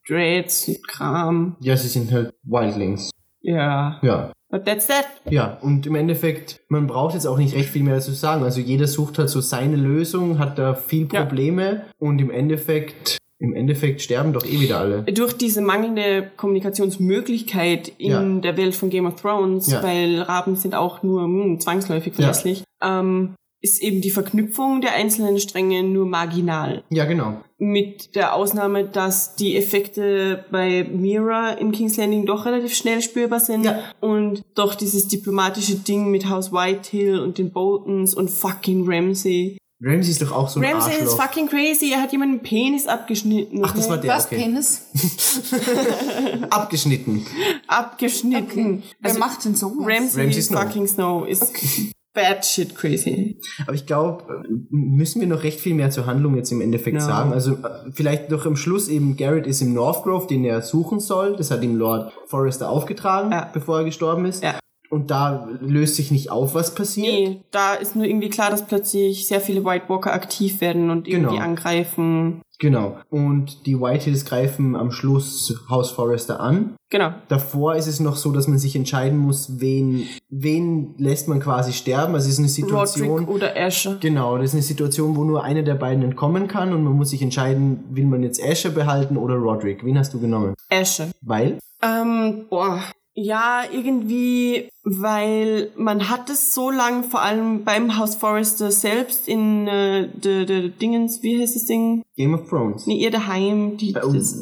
Dreads 0.07 0.67
und 0.69 0.87
Kram. 0.87 1.55
Ja, 1.61 1.75
sie 1.77 1.87
sind 1.87 2.11
halt 2.11 2.33
Wildlings. 2.43 3.09
Ja. 3.41 3.99
Ja. 4.01 4.31
But 4.49 4.65
that's 4.65 4.85
that. 4.87 5.05
Ja, 5.29 5.57
und 5.61 5.87
im 5.87 5.95
Endeffekt, 5.95 6.61
man 6.69 6.85
braucht 6.85 7.15
jetzt 7.15 7.25
auch 7.25 7.37
nicht 7.39 7.55
recht 7.55 7.69
viel 7.69 7.81
mehr 7.83 7.95
dazu 7.95 8.11
sagen. 8.11 8.43
Also 8.43 8.61
jeder 8.61 8.85
sucht 8.85 9.17
halt 9.17 9.29
so 9.29 9.41
seine 9.41 9.75
Lösung, 9.77 10.37
hat 10.37 10.59
da 10.59 10.75
viel 10.75 11.07
Ja. 11.11 11.21
Probleme 11.25 11.85
und 11.97 12.19
im 12.21 12.29
Endeffekt, 12.29 13.17
im 13.43 13.53
Endeffekt 13.53 14.01
sterben 14.01 14.31
doch 14.31 14.45
eh 14.45 14.59
wieder 14.61 14.79
alle. 14.79 15.03
durch 15.03 15.33
diese 15.33 15.61
mangelnde 15.61 16.31
Kommunikationsmöglichkeit 16.37 17.91
in 17.97 18.09
Ja. 18.11 18.21
der 18.39 18.57
Welt 18.57 18.73
von 18.73 18.89
Game 18.89 19.05
of 19.05 19.19
Thrones, 19.21 19.69
Ja. 19.71 19.83
weil 19.83 20.21
Raben 20.21 20.55
sind 20.55 20.75
auch 20.75 21.03
nur 21.03 21.23
hm, 21.23 21.59
zwangsläufig 21.59 22.13
verlässlich, 22.13 22.63
ähm, 22.81 23.35
ist 23.61 23.81
eben 23.81 24.01
die 24.01 24.09
Verknüpfung 24.11 24.81
der 24.81 24.93
einzelnen 24.95 25.39
Stränge 25.39 25.83
nur 25.83 26.05
marginal. 26.05 26.83
Ja, 26.89 27.05
genau. 27.05 27.41
Mit 27.57 28.15
der 28.15 28.33
Ausnahme, 28.35 28.83
dass 28.85 29.35
die 29.35 29.55
Effekte 29.55 30.43
bei 30.51 30.83
Mira 30.91 31.51
in 31.51 31.71
King's 31.71 31.95
Landing 31.97 32.25
doch 32.25 32.45
relativ 32.45 32.73
schnell 32.75 33.01
spürbar 33.01 33.39
sind 33.39 33.63
Ja. 33.65 33.79
und 34.01 34.41
doch 34.55 34.75
dieses 34.75 35.07
diplomatische 35.07 35.75
Ding 35.75 36.11
mit 36.11 36.29
House 36.29 36.51
Whitehill 36.51 37.19
und 37.19 37.37
den 37.37 37.51
Boltons 37.51 38.13
und 38.13 38.29
fucking 38.29 38.83
Ramsey. 38.85 39.57
Ramsey 39.81 40.11
ist 40.11 40.21
doch 40.21 40.31
auch 40.31 40.47
so 40.49 40.59
ein 40.61 40.65
Ramsey 40.65 40.93
ist 40.93 41.01
Arschloch. 41.01 41.21
fucking 41.23 41.47
crazy, 41.49 41.91
er 41.93 42.01
hat 42.01 42.11
jemanden 42.11 42.39
Penis 42.41 42.87
abgeschnitten. 42.87 43.61
Ach, 43.65 43.71
das 43.73 43.81
okay? 43.85 43.89
war 43.89 43.97
der, 43.97 44.15
Was, 44.15 44.25
okay. 44.27 44.35
Penis? 44.37 44.87
Abgeschnitten. 46.49 47.25
abgeschnitten. 47.67 48.83
Wer 48.99 49.09
Also 49.09 49.19
macht 49.19 49.43
denn 49.45 49.55
sowas? 49.55 49.85
Ramsey, 49.87 50.21
Ramsay 50.23 50.41
Snow. 50.41 50.61
fucking 50.61 50.87
Snow 50.87 51.27
ist 51.27 51.53
bad 52.13 52.45
shit 52.45 52.75
crazy. 52.75 53.39
Aber 53.65 53.73
ich 53.73 53.85
glaube, 53.85 54.43
müssen 54.69 55.19
wir 55.19 55.27
noch 55.27 55.43
recht 55.43 55.59
viel 55.59 55.73
mehr 55.73 55.89
zur 55.89 56.05
Handlung 56.05 56.35
jetzt 56.35 56.51
im 56.51 56.61
Endeffekt 56.61 56.97
Ja. 56.97 57.01
sagen. 57.01 57.33
Also 57.33 57.57
vielleicht 57.93 58.29
noch 58.29 58.45
am 58.45 58.55
Schluss 58.55 58.87
eben, 58.87 59.17
Garrett 59.17 59.47
ist 59.47 59.61
im 59.61 59.73
Northgrove, 59.73 60.27
den 60.27 60.45
er 60.45 60.61
suchen 60.61 60.99
soll. 60.99 61.35
Das 61.35 61.49
hat 61.51 61.63
ihm 61.63 61.75
Lord 61.75 62.13
Forrester 62.27 62.69
aufgetragen, 62.69 63.31
Ja. 63.31 63.49
bevor 63.51 63.79
er 63.79 63.85
gestorben 63.85 64.25
ist. 64.25 64.43
Ja. 64.43 64.59
Und 64.93 65.09
da 65.09 65.49
löst 65.59 65.95
sich 65.95 66.11
nicht 66.11 66.29
auf, 66.29 66.53
was 66.53 66.75
passiert. 66.75 67.07
Nee, 67.07 67.41
da 67.51 67.73
ist 67.73 67.95
nur 67.95 68.05
irgendwie 68.05 68.29
klar, 68.29 68.51
dass 68.51 68.65
plötzlich 68.65 69.27
sehr 69.27 69.41
viele 69.41 69.65
White 69.65 69.85
Walker 69.89 70.13
aktiv 70.13 70.61
werden 70.61 70.89
und 70.91 71.07
irgendwie 71.07 71.33
Genau. 71.35 71.43
angreifen. 71.43 72.41
Genau. 72.59 72.97
Und 73.09 73.65
die 73.65 73.79
Whitehills 73.81 74.23
greifen 74.25 74.75
am 74.75 74.91
Schluss 74.91 75.53
House 75.69 75.89
Forrester 75.91 76.39
an. 76.39 76.75
Genau. 76.91 77.11
Davor 77.27 77.75
ist 77.75 77.87
es 77.87 77.99
noch 77.99 78.15
so, 78.15 78.31
dass 78.31 78.47
man 78.47 78.59
sich 78.59 78.75
entscheiden 78.75 79.17
muss, 79.17 79.59
wen, 79.59 80.07
wen 80.29 80.93
lässt 80.99 81.27
man 81.27 81.39
quasi 81.39 81.73
sterben. 81.73 82.13
Also 82.13 82.27
es 82.27 82.33
ist 82.33 82.39
eine 82.39 82.47
Situation. 82.49 83.09
Roderick 83.09 83.29
oder 83.29 83.57
Asher. 83.57 83.97
Genau, 83.99 84.37
das 84.37 84.49
ist 84.49 84.53
eine 84.53 84.61
Situation, 84.61 85.15
wo 85.17 85.23
nur 85.23 85.43
einer 85.43 85.63
der 85.63 85.75
beiden 85.75 86.03
entkommen 86.03 86.47
kann 86.47 86.71
und 86.71 86.83
man 86.83 86.93
muss 86.93 87.09
sich 87.09 87.21
entscheiden, 87.23 87.83
will 87.89 88.05
man 88.05 88.21
jetzt 88.21 88.41
Asher 88.41 88.69
behalten 88.69 89.17
oder 89.17 89.35
Roderick. 89.35 89.83
Wen 89.83 89.97
hast 89.97 90.13
du 90.13 90.19
genommen? 90.19 90.53
Asher. 90.69 91.07
Weil? 91.21 91.57
Ähm, 91.81 92.45
boah. 92.49 92.79
Ja, 93.15 93.61
irgendwie, 93.71 94.69
weil 94.83 95.71
man 95.75 96.09
hat 96.09 96.31
es 96.31 96.53
so 96.55 96.71
lang, 96.71 97.03
vor 97.03 97.21
allem 97.21 97.63
beim 97.63 97.95
House 97.97 98.15
Forrester 98.15 98.71
selbst 98.71 99.27
in 99.27 99.67
äh, 99.67 100.09
de, 100.09 100.45
de 100.45 100.69
Dingens, 100.69 101.21
wie 101.21 101.39
heißt 101.39 101.55
das 101.55 101.65
Ding? 101.65 102.01
Game 102.17 102.33
of 102.33 102.49
Thrones. 102.49 102.87
Nee, 102.87 102.97
ihr 102.97 103.11
daheim, 103.11 103.77
die, 103.77 103.93
das, 103.93 104.35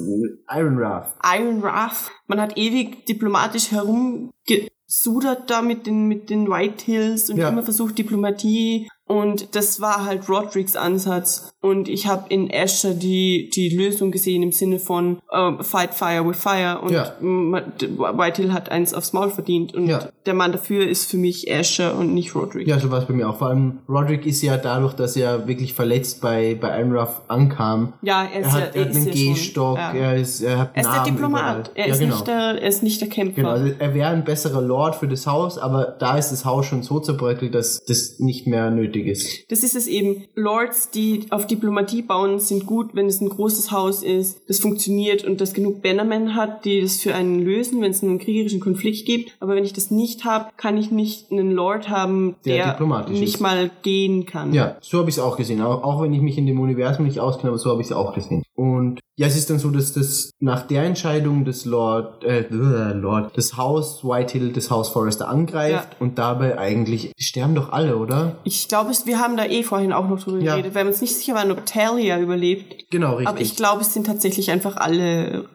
Iron 0.49 0.77
Wrath. 0.77 1.15
Iron 1.37 1.61
Wrath. 1.61 2.11
Man 2.27 2.39
hat 2.39 2.57
ewig 2.57 3.05
diplomatisch 3.05 3.71
herumgesudert 3.71 5.49
da 5.49 5.61
mit 5.61 5.85
den, 5.85 6.07
mit 6.07 6.29
den 6.29 6.49
White 6.49 6.85
Hills 6.85 7.29
und 7.29 7.37
Ja. 7.37 7.49
immer 7.49 7.63
versucht 7.63 7.97
Diplomatie. 7.97 8.87
Und 9.11 9.55
das 9.55 9.81
war 9.81 10.05
halt 10.05 10.29
Rodericks 10.29 10.77
Ansatz. 10.77 11.51
Und 11.59 11.89
ich 11.89 12.07
habe 12.07 12.23
in 12.29 12.49
Asher 12.51 12.93
die, 12.93 13.49
die 13.53 13.67
Lösung 13.69 14.09
gesehen 14.09 14.41
im 14.41 14.53
Sinne 14.53 14.79
von 14.79 15.19
äh, 15.29 15.61
Fight 15.61 15.93
Fire 15.93 16.25
with 16.27 16.37
Fire. 16.37 16.79
Und 16.81 16.91
Ja. 16.93 17.13
White 17.19 18.41
Hill 18.41 18.53
hat 18.53 18.69
eins 18.71 18.93
aufs 18.93 19.11
Maul 19.11 19.29
verdient. 19.29 19.75
Und 19.75 19.87
Ja. 19.87 20.07
der 20.25 20.33
Mann 20.33 20.53
dafür 20.53 20.87
ist 20.87 21.11
für 21.11 21.17
mich 21.17 21.51
Asher 21.53 21.95
und 21.97 22.13
nicht 22.13 22.33
Roderick. 22.35 22.67
Ja, 22.67 22.79
so 22.79 22.89
war 22.89 22.99
es 22.99 23.05
bei 23.05 23.13
mir 23.13 23.29
auch. 23.29 23.37
Vor 23.37 23.47
allem 23.47 23.79
Roderick 23.89 24.25
ist 24.25 24.41
ja 24.43 24.55
dadurch, 24.55 24.93
dass 24.93 25.17
er 25.17 25.45
wirklich 25.45 25.73
verletzt 25.73 26.21
bei, 26.21 26.57
bei 26.59 26.89
Wrath 26.89 27.21
ankam. 27.27 27.93
Ja, 28.01 28.23
er 28.23 28.39
ist 28.39 28.45
Er 28.47 28.59
ja, 28.59 28.65
hat, 28.65 28.75
er 28.75 28.85
hat 28.85 28.95
einen 28.95 29.05
ja 29.07 29.11
Gehstock, 29.11 29.77
ja. 29.77 29.91
er, 29.93 30.15
ist, 30.15 30.41
er 30.41 30.57
hat 30.57 30.69
Er 30.73 30.81
ist 30.81 30.85
der 30.87 30.93
Narben 30.95 31.11
Diplomat. 31.15 31.71
Er, 31.75 31.87
ja, 31.87 31.93
ist 31.93 31.99
genau. 31.99 32.15
nicht 32.15 32.27
der, 32.27 32.61
er 32.61 32.67
ist 32.69 32.81
nicht 32.81 33.01
der 33.01 33.09
Kämpfer. 33.09 33.35
Genau, 33.35 33.49
also 33.51 33.73
er 33.77 33.93
wäre 33.93 34.09
ein 34.09 34.23
besserer 34.23 34.61
Lord 34.61 34.95
für 34.95 35.09
das 35.09 35.27
Haus, 35.27 35.57
aber 35.57 35.95
da 35.99 36.17
ist 36.17 36.31
das 36.31 36.45
Haus 36.45 36.65
schon 36.65 36.81
so 36.81 36.99
zerbröckelt, 37.01 37.53
dass 37.53 37.83
das 37.83 38.19
nicht 38.19 38.47
mehr 38.47 38.71
nötig 38.71 39.00
nötig 39.01 39.11
ist. 39.11 39.51
Das 39.51 39.63
ist 39.63 39.75
es 39.75 39.87
eben. 39.87 40.25
Lords, 40.35 40.91
die 40.91 41.25
auf 41.29 41.47
Diplomatie 41.47 42.01
bauen, 42.01 42.39
sind 42.39 42.65
gut, 42.65 42.91
wenn 42.93 43.07
es 43.07 43.21
ein 43.21 43.29
großes 43.29 43.71
Haus 43.71 44.03
ist, 44.03 44.41
das 44.47 44.59
funktioniert 44.59 45.23
und 45.23 45.41
das 45.41 45.53
genug 45.53 45.81
Bannermen 45.81 46.35
hat, 46.35 46.65
die 46.65 46.81
das 46.81 46.97
für 46.97 47.13
einen 47.15 47.39
lösen, 47.39 47.81
wenn 47.81 47.91
es 47.91 48.03
einen 48.03 48.19
kriegerischen 48.19 48.59
Konflikt 48.59 49.05
gibt. 49.05 49.35
Aber 49.39 49.55
wenn 49.55 49.63
ich 49.63 49.73
das 49.73 49.91
nicht 49.91 50.25
habe, 50.25 50.49
kann 50.57 50.77
ich 50.77 50.91
nicht 50.91 51.31
einen 51.31 51.51
Lord 51.51 51.89
haben, 51.89 52.35
Der 52.45 52.77
der, 52.77 53.09
nicht 53.09 53.35
ist. 53.35 53.41
mal 53.41 53.71
gehen 53.83 54.25
kann. 54.25 54.53
Ja, 54.53 54.77
so 54.81 54.99
habe 54.99 55.09
ich 55.09 55.15
es 55.17 55.19
auch 55.19 55.37
gesehen. 55.37 55.61
Auch, 55.61 55.83
auch 55.83 56.01
wenn 56.01 56.13
ich 56.13 56.21
mich 56.21 56.37
in 56.37 56.45
dem 56.45 56.59
Universum 56.59 57.05
nicht 57.05 57.19
auskenne, 57.19 57.49
aber 57.49 57.57
so 57.57 57.69
habe 57.71 57.81
ich 57.81 57.87
es 57.87 57.93
auch 57.93 58.13
gesehen. 58.13 58.43
Und 58.55 58.99
ja, 59.21 59.27
es 59.27 59.35
ist 59.37 59.51
dann 59.51 59.59
so, 59.59 59.69
dass 59.69 59.93
das 59.93 60.31
nach 60.39 60.65
der 60.65 60.81
Entscheidung 60.83 61.45
des 61.45 61.65
Lord, 61.65 62.23
äh, 62.23 62.47
Lord, 62.49 63.37
das 63.37 63.55
Haus 63.55 64.03
Whitehill, 64.03 64.51
das 64.51 64.71
Haus 64.71 64.89
Forrester 64.89 65.29
angreift 65.29 65.89
Ja. 65.91 65.95
und 65.99 66.17
dabei 66.17 66.57
eigentlich, 66.57 67.11
sterben 67.19 67.53
doch 67.53 67.71
alle, 67.71 67.97
oder? 67.97 68.37
Ich 68.45 68.67
glaube, 68.67 68.89
wir 69.05 69.19
haben 69.19 69.37
da 69.37 69.45
eh 69.45 69.61
vorhin 69.61 69.93
auch 69.93 70.09
noch 70.09 70.23
drüber 70.23 70.39
Ja. 70.39 70.55
geredet, 70.55 70.73
weil 70.73 70.85
wir 70.85 70.91
uns 70.91 71.01
nicht 71.01 71.15
sicher 71.15 71.35
waren, 71.35 71.51
ob 71.51 71.63
Talia 71.67 72.19
überlebt. 72.19 72.89
Genau, 72.89 73.11
richtig. 73.11 73.27
Aber 73.27 73.41
ich 73.41 73.55
glaube, 73.55 73.81
es 73.81 73.93
sind 73.93 74.07
tatsächlich 74.07 74.49
einfach 74.49 74.77
alle. 74.77 75.45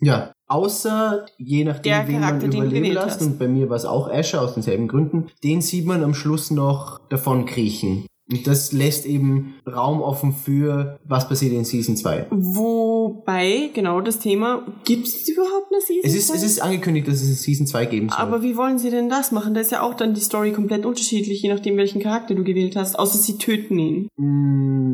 Ja, 0.00 0.30
außer 0.46 1.26
je 1.38 1.64
nachdem, 1.64 1.92
Der 1.92 2.06
wen 2.06 2.20
man 2.20 2.22
Charakter, 2.22 2.48
du 2.48 2.56
überleben 2.58 2.92
lässt, 2.94 3.20
und 3.20 3.38
bei 3.40 3.48
mir 3.48 3.68
war 3.68 3.76
es 3.76 3.84
auch 3.84 4.08
Asher 4.08 4.40
aus 4.42 4.54
denselben 4.54 4.86
Gründen, 4.86 5.26
den 5.42 5.60
sieht 5.60 5.86
man 5.86 6.04
am 6.04 6.14
Schluss 6.14 6.52
noch 6.52 7.00
davon 7.08 7.46
kriechen. 7.46 8.06
Und 8.30 8.46
das 8.46 8.72
lässt 8.72 9.06
eben 9.06 9.54
Raum 9.66 10.02
offen 10.02 10.34
für, 10.34 10.98
was 11.04 11.28
passiert 11.28 11.52
in 11.54 11.64
Season 11.64 11.96
2. 11.96 12.26
Wobei, 12.30 13.70
genau 13.74 14.00
das 14.02 14.18
Thema, 14.18 14.62
gibt 14.84 15.06
es 15.06 15.28
überhaupt 15.28 15.72
eine 15.72 15.80
Season? 15.80 16.02
Es 16.04 16.14
ist, 16.14 16.28
2? 16.28 16.34
es 16.36 16.42
ist 16.42 16.62
angekündigt, 16.62 17.08
dass 17.08 17.16
es 17.22 17.26
eine 17.26 17.36
Season 17.36 17.66
2 17.66 17.86
geben 17.86 18.08
soll. 18.10 18.18
Aber 18.18 18.42
wie 18.42 18.56
wollen 18.56 18.78
sie 18.78 18.90
denn 18.90 19.08
das 19.08 19.32
machen? 19.32 19.54
Da 19.54 19.60
ist 19.60 19.72
ja 19.72 19.82
auch 19.82 19.94
dann 19.94 20.12
die 20.14 20.20
Story 20.20 20.52
komplett 20.52 20.84
unterschiedlich, 20.84 21.40
je 21.42 21.48
nachdem, 21.52 21.76
welchen 21.78 22.02
Charakter 22.02 22.34
du 22.34 22.44
gewählt 22.44 22.76
hast. 22.76 22.98
Außer 22.98 23.16
sie 23.18 23.38
töten 23.38 23.78
ihn. 23.78 24.08
Mm, 24.16 24.88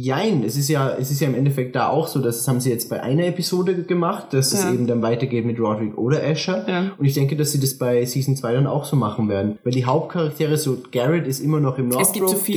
Jein, 0.00 0.44
es 0.44 0.56
ist 0.56 0.68
ja, 0.68 0.90
es 0.90 1.10
ist 1.10 1.20
ja 1.20 1.26
im 1.28 1.34
Endeffekt 1.34 1.74
da 1.74 1.88
auch 1.88 2.06
so, 2.06 2.20
das 2.20 2.46
haben 2.46 2.60
sie 2.60 2.70
jetzt 2.70 2.88
bei 2.88 3.02
einer 3.02 3.26
Episode 3.26 3.82
gemacht, 3.82 4.28
dass 4.32 4.52
es 4.52 4.62
Ja. 4.62 4.72
eben 4.72 4.86
dann 4.86 5.02
weitergeht 5.02 5.44
mit 5.44 5.58
Roderick 5.58 5.98
oder 5.98 6.22
Asher. 6.22 6.64
Ja. 6.68 6.92
Und 6.96 7.04
ich 7.04 7.14
denke, 7.14 7.34
dass 7.36 7.52
sie 7.52 7.58
das 7.60 7.74
bei 7.74 8.04
Season 8.04 8.36
2 8.36 8.52
dann 8.52 8.66
auch 8.66 8.84
so 8.84 8.94
machen 8.96 9.28
werden. 9.28 9.58
Weil 9.64 9.72
die 9.72 9.84
Hauptcharaktere, 9.86 10.56
so 10.56 10.78
Garrett 10.92 11.26
ist 11.26 11.40
immer 11.40 11.58
noch 11.60 11.78
im 11.78 11.88
Es 11.88 11.94
Northrop, 11.94 12.14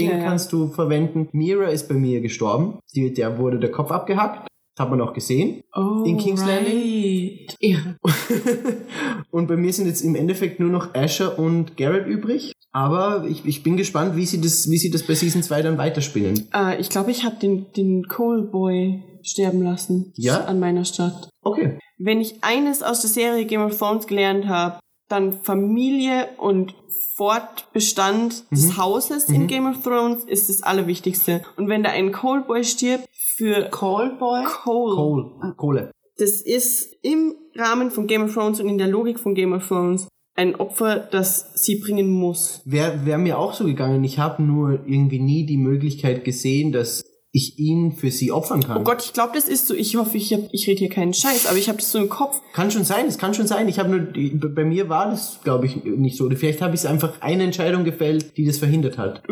den 0.07 0.19
ja. 0.19 0.23
kannst 0.23 0.51
du 0.51 0.67
verwenden. 0.67 1.29
Mira 1.31 1.65
ist 1.65 1.87
bei 1.87 1.95
mir 1.95 2.21
gestorben. 2.21 2.79
Die, 2.95 3.13
der 3.13 3.37
wurde 3.37 3.59
der 3.59 3.71
Kopf 3.71 3.91
abgehackt. 3.91 4.47
Hat 4.79 4.89
man 4.89 5.01
auch 5.01 5.13
gesehen. 5.13 5.63
Oh, 5.75 6.03
In 6.05 6.17
King's 6.17 6.45
right. 6.45 7.55
Irre. 7.59 7.97
Und 9.31 9.47
bei 9.47 9.57
mir 9.57 9.73
sind 9.73 9.87
jetzt 9.87 10.01
im 10.01 10.15
Endeffekt 10.15 10.59
nur 10.59 10.69
noch 10.69 10.95
Asher 10.95 11.37
und 11.37 11.75
Garrett 11.75 12.07
übrig. 12.07 12.53
Aber 12.71 13.25
ich, 13.27 13.45
ich 13.45 13.63
bin 13.63 13.75
gespannt, 13.75 14.15
wie 14.15 14.25
sie 14.25 14.39
das, 14.39 14.71
wie 14.71 14.77
sie 14.77 14.89
das 14.89 15.03
bei 15.03 15.13
Season 15.13 15.43
2 15.43 15.61
dann 15.61 15.77
weiterspinnen. 15.77 16.47
Äh, 16.53 16.79
ich 16.79 16.89
glaube, 16.89 17.11
ich 17.11 17.25
habe 17.25 17.35
den, 17.35 17.71
den 17.73 18.07
Coal 18.07 18.43
Boy 18.43 19.03
sterben 19.23 19.61
lassen. 19.61 20.13
Ja? 20.15 20.45
An 20.45 20.59
meiner 20.59 20.85
Stadt. 20.85 21.29
Okay. 21.43 21.77
Wenn 21.97 22.21
ich 22.21 22.43
eines 22.43 22.81
aus 22.81 23.01
der 23.01 23.09
Serie 23.09 23.45
Game 23.45 23.61
of 23.61 23.77
Thrones 23.77 24.07
gelernt 24.07 24.47
habe, 24.47 24.79
dann 25.09 25.43
Familie 25.43 26.29
und 26.37 26.73
Fortbestand 27.21 28.45
Mhm. 28.49 28.55
des 28.55 28.77
Hauses 28.77 29.29
in 29.29 29.45
Game 29.45 29.67
of 29.67 29.83
Thrones 29.83 30.23
ist 30.23 30.49
das 30.49 30.63
Allerwichtigste. 30.63 31.43
Und 31.55 31.67
wenn 31.67 31.83
da 31.83 31.91
ein 31.91 32.11
Coal 32.11 32.41
Boy 32.41 32.63
stirbt, 32.63 33.07
für 33.37 33.69
Callboy? 33.69 34.43
Coal, 34.45 34.95
Coal. 34.95 35.53
Kohle. 35.55 35.91
das 36.17 36.41
ist 36.41 36.95
im 37.03 37.33
Rahmen 37.55 37.91
von 37.91 38.07
Game 38.07 38.23
of 38.23 38.33
Thrones 38.33 38.59
und 38.59 38.67
in 38.69 38.77
der 38.79 38.87
Logik 38.87 39.19
von 39.19 39.35
Game 39.35 39.53
of 39.53 39.67
Thrones 39.67 40.07
ein 40.35 40.55
Opfer, 40.55 40.97
das 40.97 41.51
sie 41.55 41.75
bringen 41.79 42.09
muss. 42.09 42.61
Wäre 42.65 43.05
wär 43.05 43.17
mir 43.17 43.37
auch 43.37 43.53
so 43.53 43.65
gegangen. 43.65 44.03
Ich 44.03 44.17
habe 44.19 44.41
nur 44.41 44.79
irgendwie 44.85 45.19
nie 45.19 45.45
die 45.45 45.57
Möglichkeit 45.57 46.23
gesehen, 46.23 46.71
dass 46.71 47.03
ich 47.33 47.57
ihn 47.57 47.93
für 47.93 48.11
sie 48.11 48.31
opfern 48.31 48.63
kann. 48.63 48.81
Oh 48.81 48.83
Gott, 48.83 49.03
ich 49.03 49.13
glaube, 49.13 49.31
das 49.33 49.47
ist 49.47 49.67
so. 49.67 49.73
Ich 49.73 49.95
hoffe, 49.95 50.17
ich, 50.17 50.33
hab, 50.33 50.41
ich 50.51 50.67
rede 50.67 50.79
hier 50.79 50.89
keinen 50.89 51.13
Scheiß, 51.13 51.47
aber 51.47 51.57
ich 51.57 51.69
habe 51.69 51.77
das 51.77 51.91
so 51.91 51.99
im 51.99 52.09
Kopf. 52.09 52.41
Kann 52.53 52.71
schon 52.71 52.83
sein, 52.83 53.05
es 53.07 53.17
kann 53.17 53.33
schon 53.33 53.47
sein. 53.47 53.67
Ich 53.69 53.79
habe 53.79 53.89
nur, 53.89 54.49
bei 54.49 54.65
mir 54.65 54.89
war 54.89 55.09
das, 55.09 55.39
glaube 55.43 55.65
ich, 55.65 55.83
nicht 55.83 56.17
so. 56.17 56.25
Oder 56.25 56.35
vielleicht 56.35 56.61
habe 56.61 56.75
ich 56.75 56.87
einfach 56.87 57.21
eine 57.21 57.43
Entscheidung 57.43 57.83
gefällt, 57.83 58.37
die 58.37 58.45
das 58.45 58.57
verhindert 58.57 58.97
hat. 58.97 59.23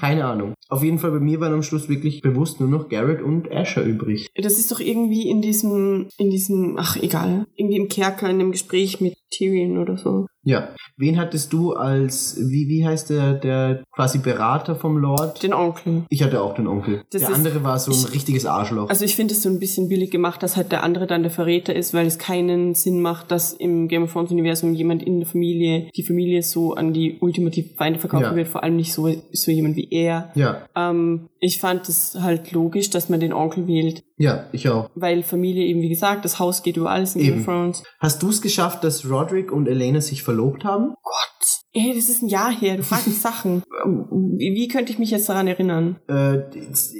Keine 0.00 0.24
Ahnung. 0.24 0.54
Auf 0.68 0.82
jeden 0.82 0.98
Fall 0.98 1.10
bei 1.10 1.20
mir 1.20 1.40
waren 1.40 1.52
am 1.52 1.62
Schluss 1.62 1.88
wirklich 1.88 2.22
bewusst 2.22 2.60
nur 2.60 2.68
noch 2.68 2.88
Garrett 2.88 3.22
und 3.22 3.50
Asher 3.50 3.84
übrig. 3.84 4.28
Das 4.34 4.58
ist 4.58 4.70
doch 4.70 4.80
irgendwie 4.80 5.28
in 5.28 5.42
diesem, 5.42 6.08
in 6.18 6.30
diesem, 6.30 6.76
ach 6.78 6.96
egal, 6.96 7.46
irgendwie 7.56 7.76
im 7.76 7.88
Kerker 7.88 8.28
in 8.28 8.38
dem 8.38 8.52
Gespräch 8.52 9.00
mit 9.00 9.16
Tyrion 9.30 9.78
oder 9.78 9.96
so. 9.96 10.26
Ja. 10.48 10.68
Wen 10.96 11.18
hattest 11.18 11.52
du 11.52 11.74
als, 11.74 12.36
wie, 12.40 12.68
wie 12.68 12.86
heißt 12.86 13.10
der, 13.10 13.34
der 13.34 13.82
quasi 13.94 14.18
Berater 14.18 14.74
vom 14.74 14.96
Lord? 14.96 15.42
Den 15.42 15.52
Onkel. 15.52 16.04
Ich 16.08 16.22
hatte 16.22 16.40
auch 16.42 16.54
den 16.54 16.66
Onkel. 16.66 17.02
Das 17.12 17.20
der 17.20 17.30
ist- 17.30 17.36
andere 17.36 17.62
war 17.62 17.78
so 17.78 17.92
ein 17.92 17.98
ich- 18.08 18.14
richtiges 18.14 18.46
Arschloch. 18.46 18.88
Also 18.88 19.04
ich 19.04 19.14
finde 19.14 19.34
es 19.34 19.42
so 19.42 19.50
ein 19.50 19.58
bisschen 19.60 19.88
billig 19.88 20.10
gemacht, 20.10 20.42
dass 20.42 20.56
halt 20.56 20.72
der 20.72 20.82
andere 20.82 21.06
dann 21.06 21.22
der 21.22 21.30
Verräter 21.30 21.76
ist, 21.76 21.92
weil 21.92 22.06
es 22.06 22.18
keinen 22.18 22.74
Sinn 22.74 23.00
macht, 23.02 23.30
dass 23.30 23.52
im 23.52 23.88
Game 23.88 24.04
of 24.04 24.12
Thrones 24.12 24.30
Universum 24.30 24.72
jemand 24.74 25.02
in 25.02 25.20
der 25.20 25.28
Familie, 25.28 25.90
die 25.94 26.02
Familie 26.02 26.42
so 26.42 26.74
an 26.74 26.92
die 26.94 27.18
ultimative 27.20 27.68
Feinde 27.76 27.98
verkauft 28.00 28.22
Ja. 28.24 28.34
wird, 28.34 28.48
vor 28.48 28.62
allem 28.64 28.76
nicht 28.76 28.92
so, 28.94 29.08
so 29.32 29.50
jemand 29.52 29.76
wie 29.76 29.88
er. 29.90 30.30
ja, 30.34 30.62
Ähm, 30.74 31.28
ich 31.40 31.58
fand 31.58 31.88
es 31.88 32.16
halt 32.20 32.52
logisch, 32.52 32.90
dass 32.90 33.08
man 33.08 33.20
den 33.20 33.32
Onkel 33.32 33.66
wählt, 33.66 34.02
ja, 34.16 34.46
ich 34.52 34.68
auch. 34.68 34.90
weil 34.94 35.22
Familie 35.22 35.64
eben, 35.66 35.80
wie 35.82 35.88
gesagt, 35.88 36.24
das 36.24 36.38
Haus 36.38 36.62
geht 36.62 36.76
über 36.76 36.90
alles 36.90 37.14
in 37.16 37.22
Game 37.22 37.40
of 37.40 37.44
Thrones. 37.44 37.82
Hast 38.00 38.22
du 38.22 38.30
es 38.30 38.42
geschafft, 38.42 38.84
dass 38.84 39.08
Roderick 39.08 39.52
und 39.52 39.68
Elena 39.68 40.00
sich 40.00 40.22
verlobt 40.22 40.64
haben? 40.64 40.94
Gott, 41.02 41.57
ey, 41.78 41.94
das 41.94 42.08
ist 42.08 42.22
ein 42.22 42.28
Jahr 42.28 42.52
her, 42.52 42.76
du 42.76 42.82
fragst 42.82 43.06
mich 43.06 43.18
Sachen. 43.20 43.62
Wie, 43.86 44.54
wie 44.54 44.68
könnte 44.68 44.92
ich 44.92 44.98
mich 44.98 45.10
jetzt 45.10 45.28
daran 45.28 45.46
erinnern? 45.46 45.96
Äh, 46.08 46.40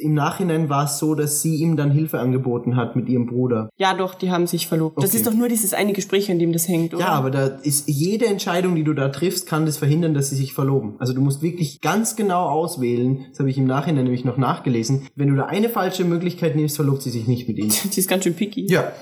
Im 0.02 0.15
Nachhinein 0.15 0.68
war 0.68 0.84
es 0.84 0.98
so, 0.98 1.15
dass 1.15 1.42
sie 1.42 1.57
ihm 1.57 1.76
dann 1.76 1.90
Hilfe 1.90 2.18
angeboten 2.20 2.76
hat 2.76 2.97
mit 2.97 3.08
ihrem 3.08 3.26
Bruder. 3.26 3.68
Ja, 3.76 3.94
doch, 3.94 4.15
die 4.15 4.31
haben 4.31 4.47
sich 4.47 4.66
verlobt. 4.66 4.97
Das 4.98 5.10
Okay. 5.10 5.16
ist 5.18 5.26
doch 5.26 5.34
nur 5.34 5.48
dieses 5.48 5.74
eine 5.74 5.92
Gespräch, 5.92 6.31
an 6.31 6.39
dem 6.39 6.52
das 6.52 6.68
hängt, 6.68 6.94
oder? 6.94 7.02
Ja, 7.05 7.10
aber 7.10 7.31
da 7.31 7.47
ist 7.47 7.89
jede 7.89 8.26
Entscheidung, 8.26 8.74
die 8.74 8.84
du 8.84 8.94
da 8.94 9.08
triffst, 9.08 9.47
kann 9.47 9.66
das 9.66 9.76
verhindern, 9.76 10.15
dass 10.15 10.31
sie 10.31 10.36
sich 10.36 10.52
verloben. 10.55 10.94
Also 10.98 11.12
du 11.12 11.20
musst 11.20 11.42
wirklich 11.42 11.81
ganz 11.81 12.16
genau 12.16 12.47
auswählen. 12.48 13.26
Das 13.31 13.40
habe 13.40 13.50
ich 13.50 13.58
im 13.58 13.66
Nachhinein 13.66 14.05
nämlich 14.05 14.24
noch 14.24 14.36
nachgelesen. 14.36 15.07
Wenn 15.15 15.28
du 15.28 15.36
da 15.36 15.47
eine 15.47 15.68
falsche 15.68 16.05
Möglichkeit 16.05 16.57
nimmst, 16.57 16.76
verlobt 16.76 17.02
sie 17.02 17.10
sich 17.10 17.26
nicht 17.26 17.48
mit 17.48 17.58
ihm. 17.58 17.68
Die 17.94 17.98
ist 18.00 18.08
ganz 18.08 18.24
schön 18.24 18.34
picky. 18.34 18.66
Ja. 18.70 18.92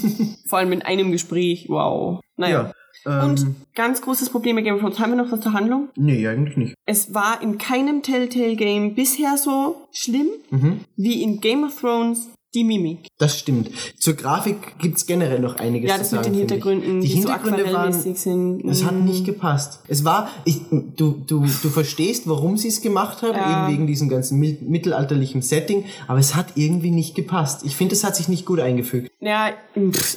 Vor 0.46 0.58
allem 0.58 0.72
in 0.72 0.82
einem 0.82 1.12
Gespräch. 1.12 1.66
Wow. 1.68 2.20
Naja. 2.36 2.64
ja. 2.64 2.72
Ähm, 3.06 3.30
Und 3.30 3.46
ganz 3.74 4.00
großes 4.02 4.30
Problem 4.30 4.56
bei 4.56 4.62
Game 4.62 4.74
of 4.74 4.80
Thrones. 4.80 4.98
Haben 4.98 5.12
wir 5.12 5.22
noch 5.24 5.30
was 5.32 5.40
zur 5.40 5.52
Handlung? 5.52 5.88
nee, 5.96 6.26
eigentlich 6.26 6.56
nicht. 6.56 6.74
Es 6.86 7.14
war 7.14 7.40
in 7.42 7.58
keinem 7.58 8.02
Telltale-Game 8.02 8.94
bisher 8.94 9.36
so 9.36 9.76
schlimm 9.92 10.28
Mhm. 10.50 10.80
wie 10.96 11.22
in 11.22 11.40
Game 11.40 11.64
of 11.64 11.78
Thrones 11.80 12.28
die 12.56 12.64
Mimik. 12.64 13.06
Das 13.18 13.38
stimmt. 13.38 13.70
Zur 13.98 14.14
Grafik 14.14 14.78
gibt's 14.80 15.06
generell 15.06 15.38
noch 15.38 15.56
einiges 15.56 15.88
Ja, 15.88 15.94
zu 15.96 16.00
das 16.00 16.10
sagen. 16.10 16.22
mit 16.22 16.26
den 16.26 16.34
ich. 16.34 16.38
Hintergründen, 16.40 17.00
Die 17.00 17.06
die, 17.06 17.12
so 17.12 17.18
Hintergründe 17.28 17.64
waren, 17.66 17.74
aquarellmäßig 17.74 18.18
sind. 18.18 18.64
Es 18.68 18.84
hat 18.84 18.94
Mm. 18.94 19.04
nicht 19.04 19.24
gepasst. 19.24 19.80
Es 19.86 20.04
war, 20.04 20.28
ich, 20.44 20.60
du, 20.70 21.22
du, 21.26 21.44
du 21.62 21.68
verstehst, 21.68 22.28
warum 22.28 22.56
sie 22.56 22.68
es 22.68 22.80
gemacht 22.80 23.22
haben, 23.22 23.36
Ja. 23.36 23.68
eben 23.68 23.72
wegen 23.76 23.86
diesem 23.86 24.08
ganzen 24.08 24.40
mittelalterlichen 24.40 25.42
Setting, 25.42 25.84
aber 26.08 26.18
es 26.18 26.34
hat 26.34 26.46
irgendwie 26.56 26.90
nicht 26.90 27.14
gepasst. 27.14 27.62
Ich 27.64 27.76
finde, 27.76 27.94
es 27.94 28.02
hat 28.04 28.16
sich 28.16 28.28
nicht 28.28 28.46
gut 28.46 28.58
eingefügt. 28.60 29.10
Ja, 29.20 29.50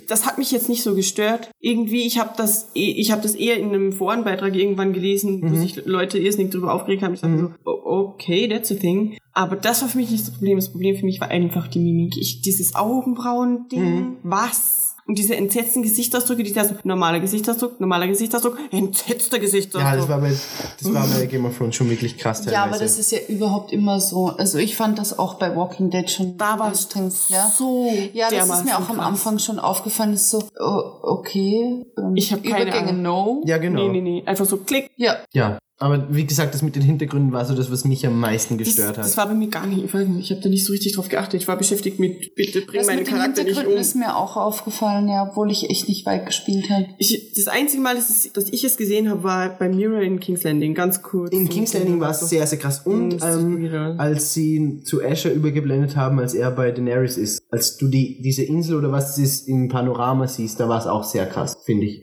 das 0.08 0.26
hat 0.26 0.38
mich 0.38 0.52
jetzt 0.52 0.70
nicht 0.70 0.82
so 0.84 0.96
gestört. 0.96 1.50
Irgendwie, 1.60 2.04
ich 2.08 2.20
habe 2.20 2.32
das, 2.38 2.70
ich 2.74 3.12
habe 3.12 3.22
das 3.22 3.36
eher 3.36 3.58
in 3.58 3.70
einem 3.70 3.94
Forenbeitrag 3.94 4.56
irgendwann 4.56 4.94
gelesen, 4.94 5.42
Mhm. 5.42 5.52
wo 5.52 5.56
sich 5.56 5.86
Leute 5.86 6.18
irrsinnig 6.18 6.52
drüber 6.52 6.74
aufgeregt 6.74 7.04
haben. 7.04 7.14
Ich 7.14 7.22
dachte 7.22 7.38
so, 7.38 7.70
oh, 7.70 8.12
okay, 8.14 8.48
that's 8.48 8.72
a 8.72 8.76
thing. 8.76 9.18
Aber 9.34 9.56
das 9.56 9.82
war 9.82 9.90
für 9.90 9.98
mich 9.98 10.10
nicht 10.12 10.24
das 10.24 10.32
Problem. 10.32 10.58
Das 10.58 10.70
Problem 10.70 10.96
für 10.98 11.06
mich 11.06 11.22
war 11.22 11.30
einfach 11.30 11.68
die 11.68 11.80
Mimik. 11.80 12.18
Ich, 12.18 12.42
dieses 12.42 12.76
Augenbrauen-Ding, 12.76 13.82
Mhm. 14.00 14.18
was? 14.24 14.86
Und 15.06 15.18
diese 15.18 15.36
entsetzten 15.36 15.82
Gesichtsausdrücke, 15.82 16.44
die 16.44 16.54
da 16.54 16.64
so, 16.66 16.76
normaler 16.84 17.20
Gesichtsausdruck, 17.20 17.80
normaler 17.80 18.06
Gesichtsausdruck, 18.08 18.60
entsetzter 18.70 19.40
Gesichtsausdruck. 19.40 19.82
Ja, 19.92 19.98
das 19.98 20.08
war 20.08 20.20
bei, 20.22 20.30
das 20.30 20.94
war 20.94 21.08
bei 21.08 21.26
Game 21.26 21.46
of 21.46 21.58
Thrones 21.58 21.74
schon 21.76 21.90
wirklich 21.90 22.16
krass 22.20 22.42
teilweise. 22.44 22.54
Ja, 22.54 22.64
aber 22.66 22.78
das 22.78 23.00
ist 23.00 23.12
ja 23.12 23.18
überhaupt 23.28 23.72
immer 23.72 24.00
so. 24.00 24.28
Also 24.28 24.60
ich 24.60 24.76
fand 24.76 25.00
das 25.00 25.18
auch 25.18 25.36
bei 25.36 25.56
Walking 25.56 25.90
Dead 25.90 26.08
schon 26.12 26.38
da 26.38 26.60
war 26.60 26.68
anstrengend, 26.68 27.16
ja. 27.30 27.48
so 27.50 27.90
Ja, 28.14 28.30
das 28.30 28.48
ist 28.50 28.66
mir 28.66 28.78
auch 28.78 28.88
am. 28.90 29.00
Anfang 29.00 29.40
schon 29.40 29.58
aufgefallen. 29.58 30.14
Ist 30.14 30.30
so, 30.30 30.44
oh, 30.60 30.82
okay. 31.02 31.86
ähm, 31.98 32.16
Ich 32.16 32.32
hab 32.32 32.44
keine 32.44 32.64
Übergänge 32.70 32.90
Ahnung. 32.90 33.02
no. 33.02 33.42
ja, 33.46 33.58
genau. 33.58 33.82
Nee, 33.88 33.90
nee, 33.90 34.02
nee. 34.02 34.24
Einfach 34.28 34.46
so 34.46 34.58
klick. 34.58 34.92
Ja, 34.96 35.16
Ja, 35.34 35.58
aber 35.80 36.14
wie 36.14 36.26
gesagt, 36.26 36.54
das 36.54 36.62
mit 36.62 36.76
den 36.76 36.82
Hintergründen 36.84 37.32
war 37.32 37.46
so 37.46 37.56
das, 37.56 37.72
was 37.72 37.86
mich 37.86 38.06
am 38.06 38.20
meisten 38.20 38.58
Das, 38.58 38.68
gestört 38.68 38.98
hat. 38.98 39.06
das 39.06 39.16
war 39.16 39.28
bei 39.28 39.34
mir 39.34 39.48
gar 39.48 39.66
nicht. 39.66 39.84
Ich, 39.84 39.94
weiß 39.94 40.08
nicht, 40.08 40.26
ich 40.26 40.32
habe 40.32 40.42
da 40.42 40.50
nicht 40.50 40.66
so 40.66 40.74
richtig 40.74 40.94
drauf 40.94 41.08
geachtet. 41.08 41.42
Ich 41.42 41.48
war 41.48 41.58
beschäftigt 41.58 42.00
mit, 42.00 42.36
bitte 42.36 42.62
bring 42.62 42.80
das 42.80 42.88
meinen 42.88 43.00
mit 43.00 43.08
den 43.08 43.14
Charakter 43.14 43.44
nicht 43.44 43.56
Hintergründen 43.56 43.76
um. 43.76 43.82
ist 43.82 43.96
mir 43.96 44.18
auch 44.18 44.36
aufgefallen, 44.36 45.08
ja, 45.08 45.28
obwohl 45.30 45.50
ich 45.52 45.70
echt 45.70 45.88
nicht 45.88 46.06
weit 46.06 46.26
gespielt 46.26 46.70
habe. 46.70 46.88
Ich, 46.98 47.34
das 47.34 47.48
einzige 47.48 47.82
Mal, 47.82 47.96
dass, 47.96 48.10
es, 48.10 48.34
dass 48.34 48.50
ich 48.50 48.64
es 48.66 48.76
gesehen 48.76 49.10
habe, 49.10 49.24
war 49.24 49.50
bei 49.58 49.70
Mirror 49.70 50.02
in 50.02 50.20
King's 50.20 50.44
Landing, 50.44 50.74
ganz 50.74 51.02
kurz. 51.02 51.32
in 51.32 51.48
King's 51.48 51.74
Landing 51.74 52.02
war 52.02 52.12
es 52.12 52.20
sehr, 52.20 52.46
sehr 52.46 52.60
krass. 52.60 52.82
Und 52.86 53.12
Das 53.12 53.36
ist 53.36 53.42
ähm, 53.42 53.96
als 53.98 54.34
sie 54.34 54.82
zu 54.84 55.02
Asher 55.02 55.32
übergeblendet 55.32 55.96
haben, 55.96 56.20
als 56.20 56.34
er 56.34 56.52
bei 56.52 56.72
Daenerys 56.72 57.16
ist, 57.18 57.42
als 57.52 57.78
du 57.78 57.88
die 57.88 58.22
diese 58.22 58.44
Insel 58.44 58.78
oder 58.78 58.92
was 58.92 59.18
es 59.18 59.18
ist 59.18 59.48
im 59.48 59.70
Panorama 59.70 60.28
siehst, 60.28 60.60
da 60.60 60.68
war 60.68 60.80
es 60.80 60.88
auch 60.88 61.06
sehr 61.06 61.26
krass, 61.26 61.58
finde 61.66 61.86
ich. 61.86 62.02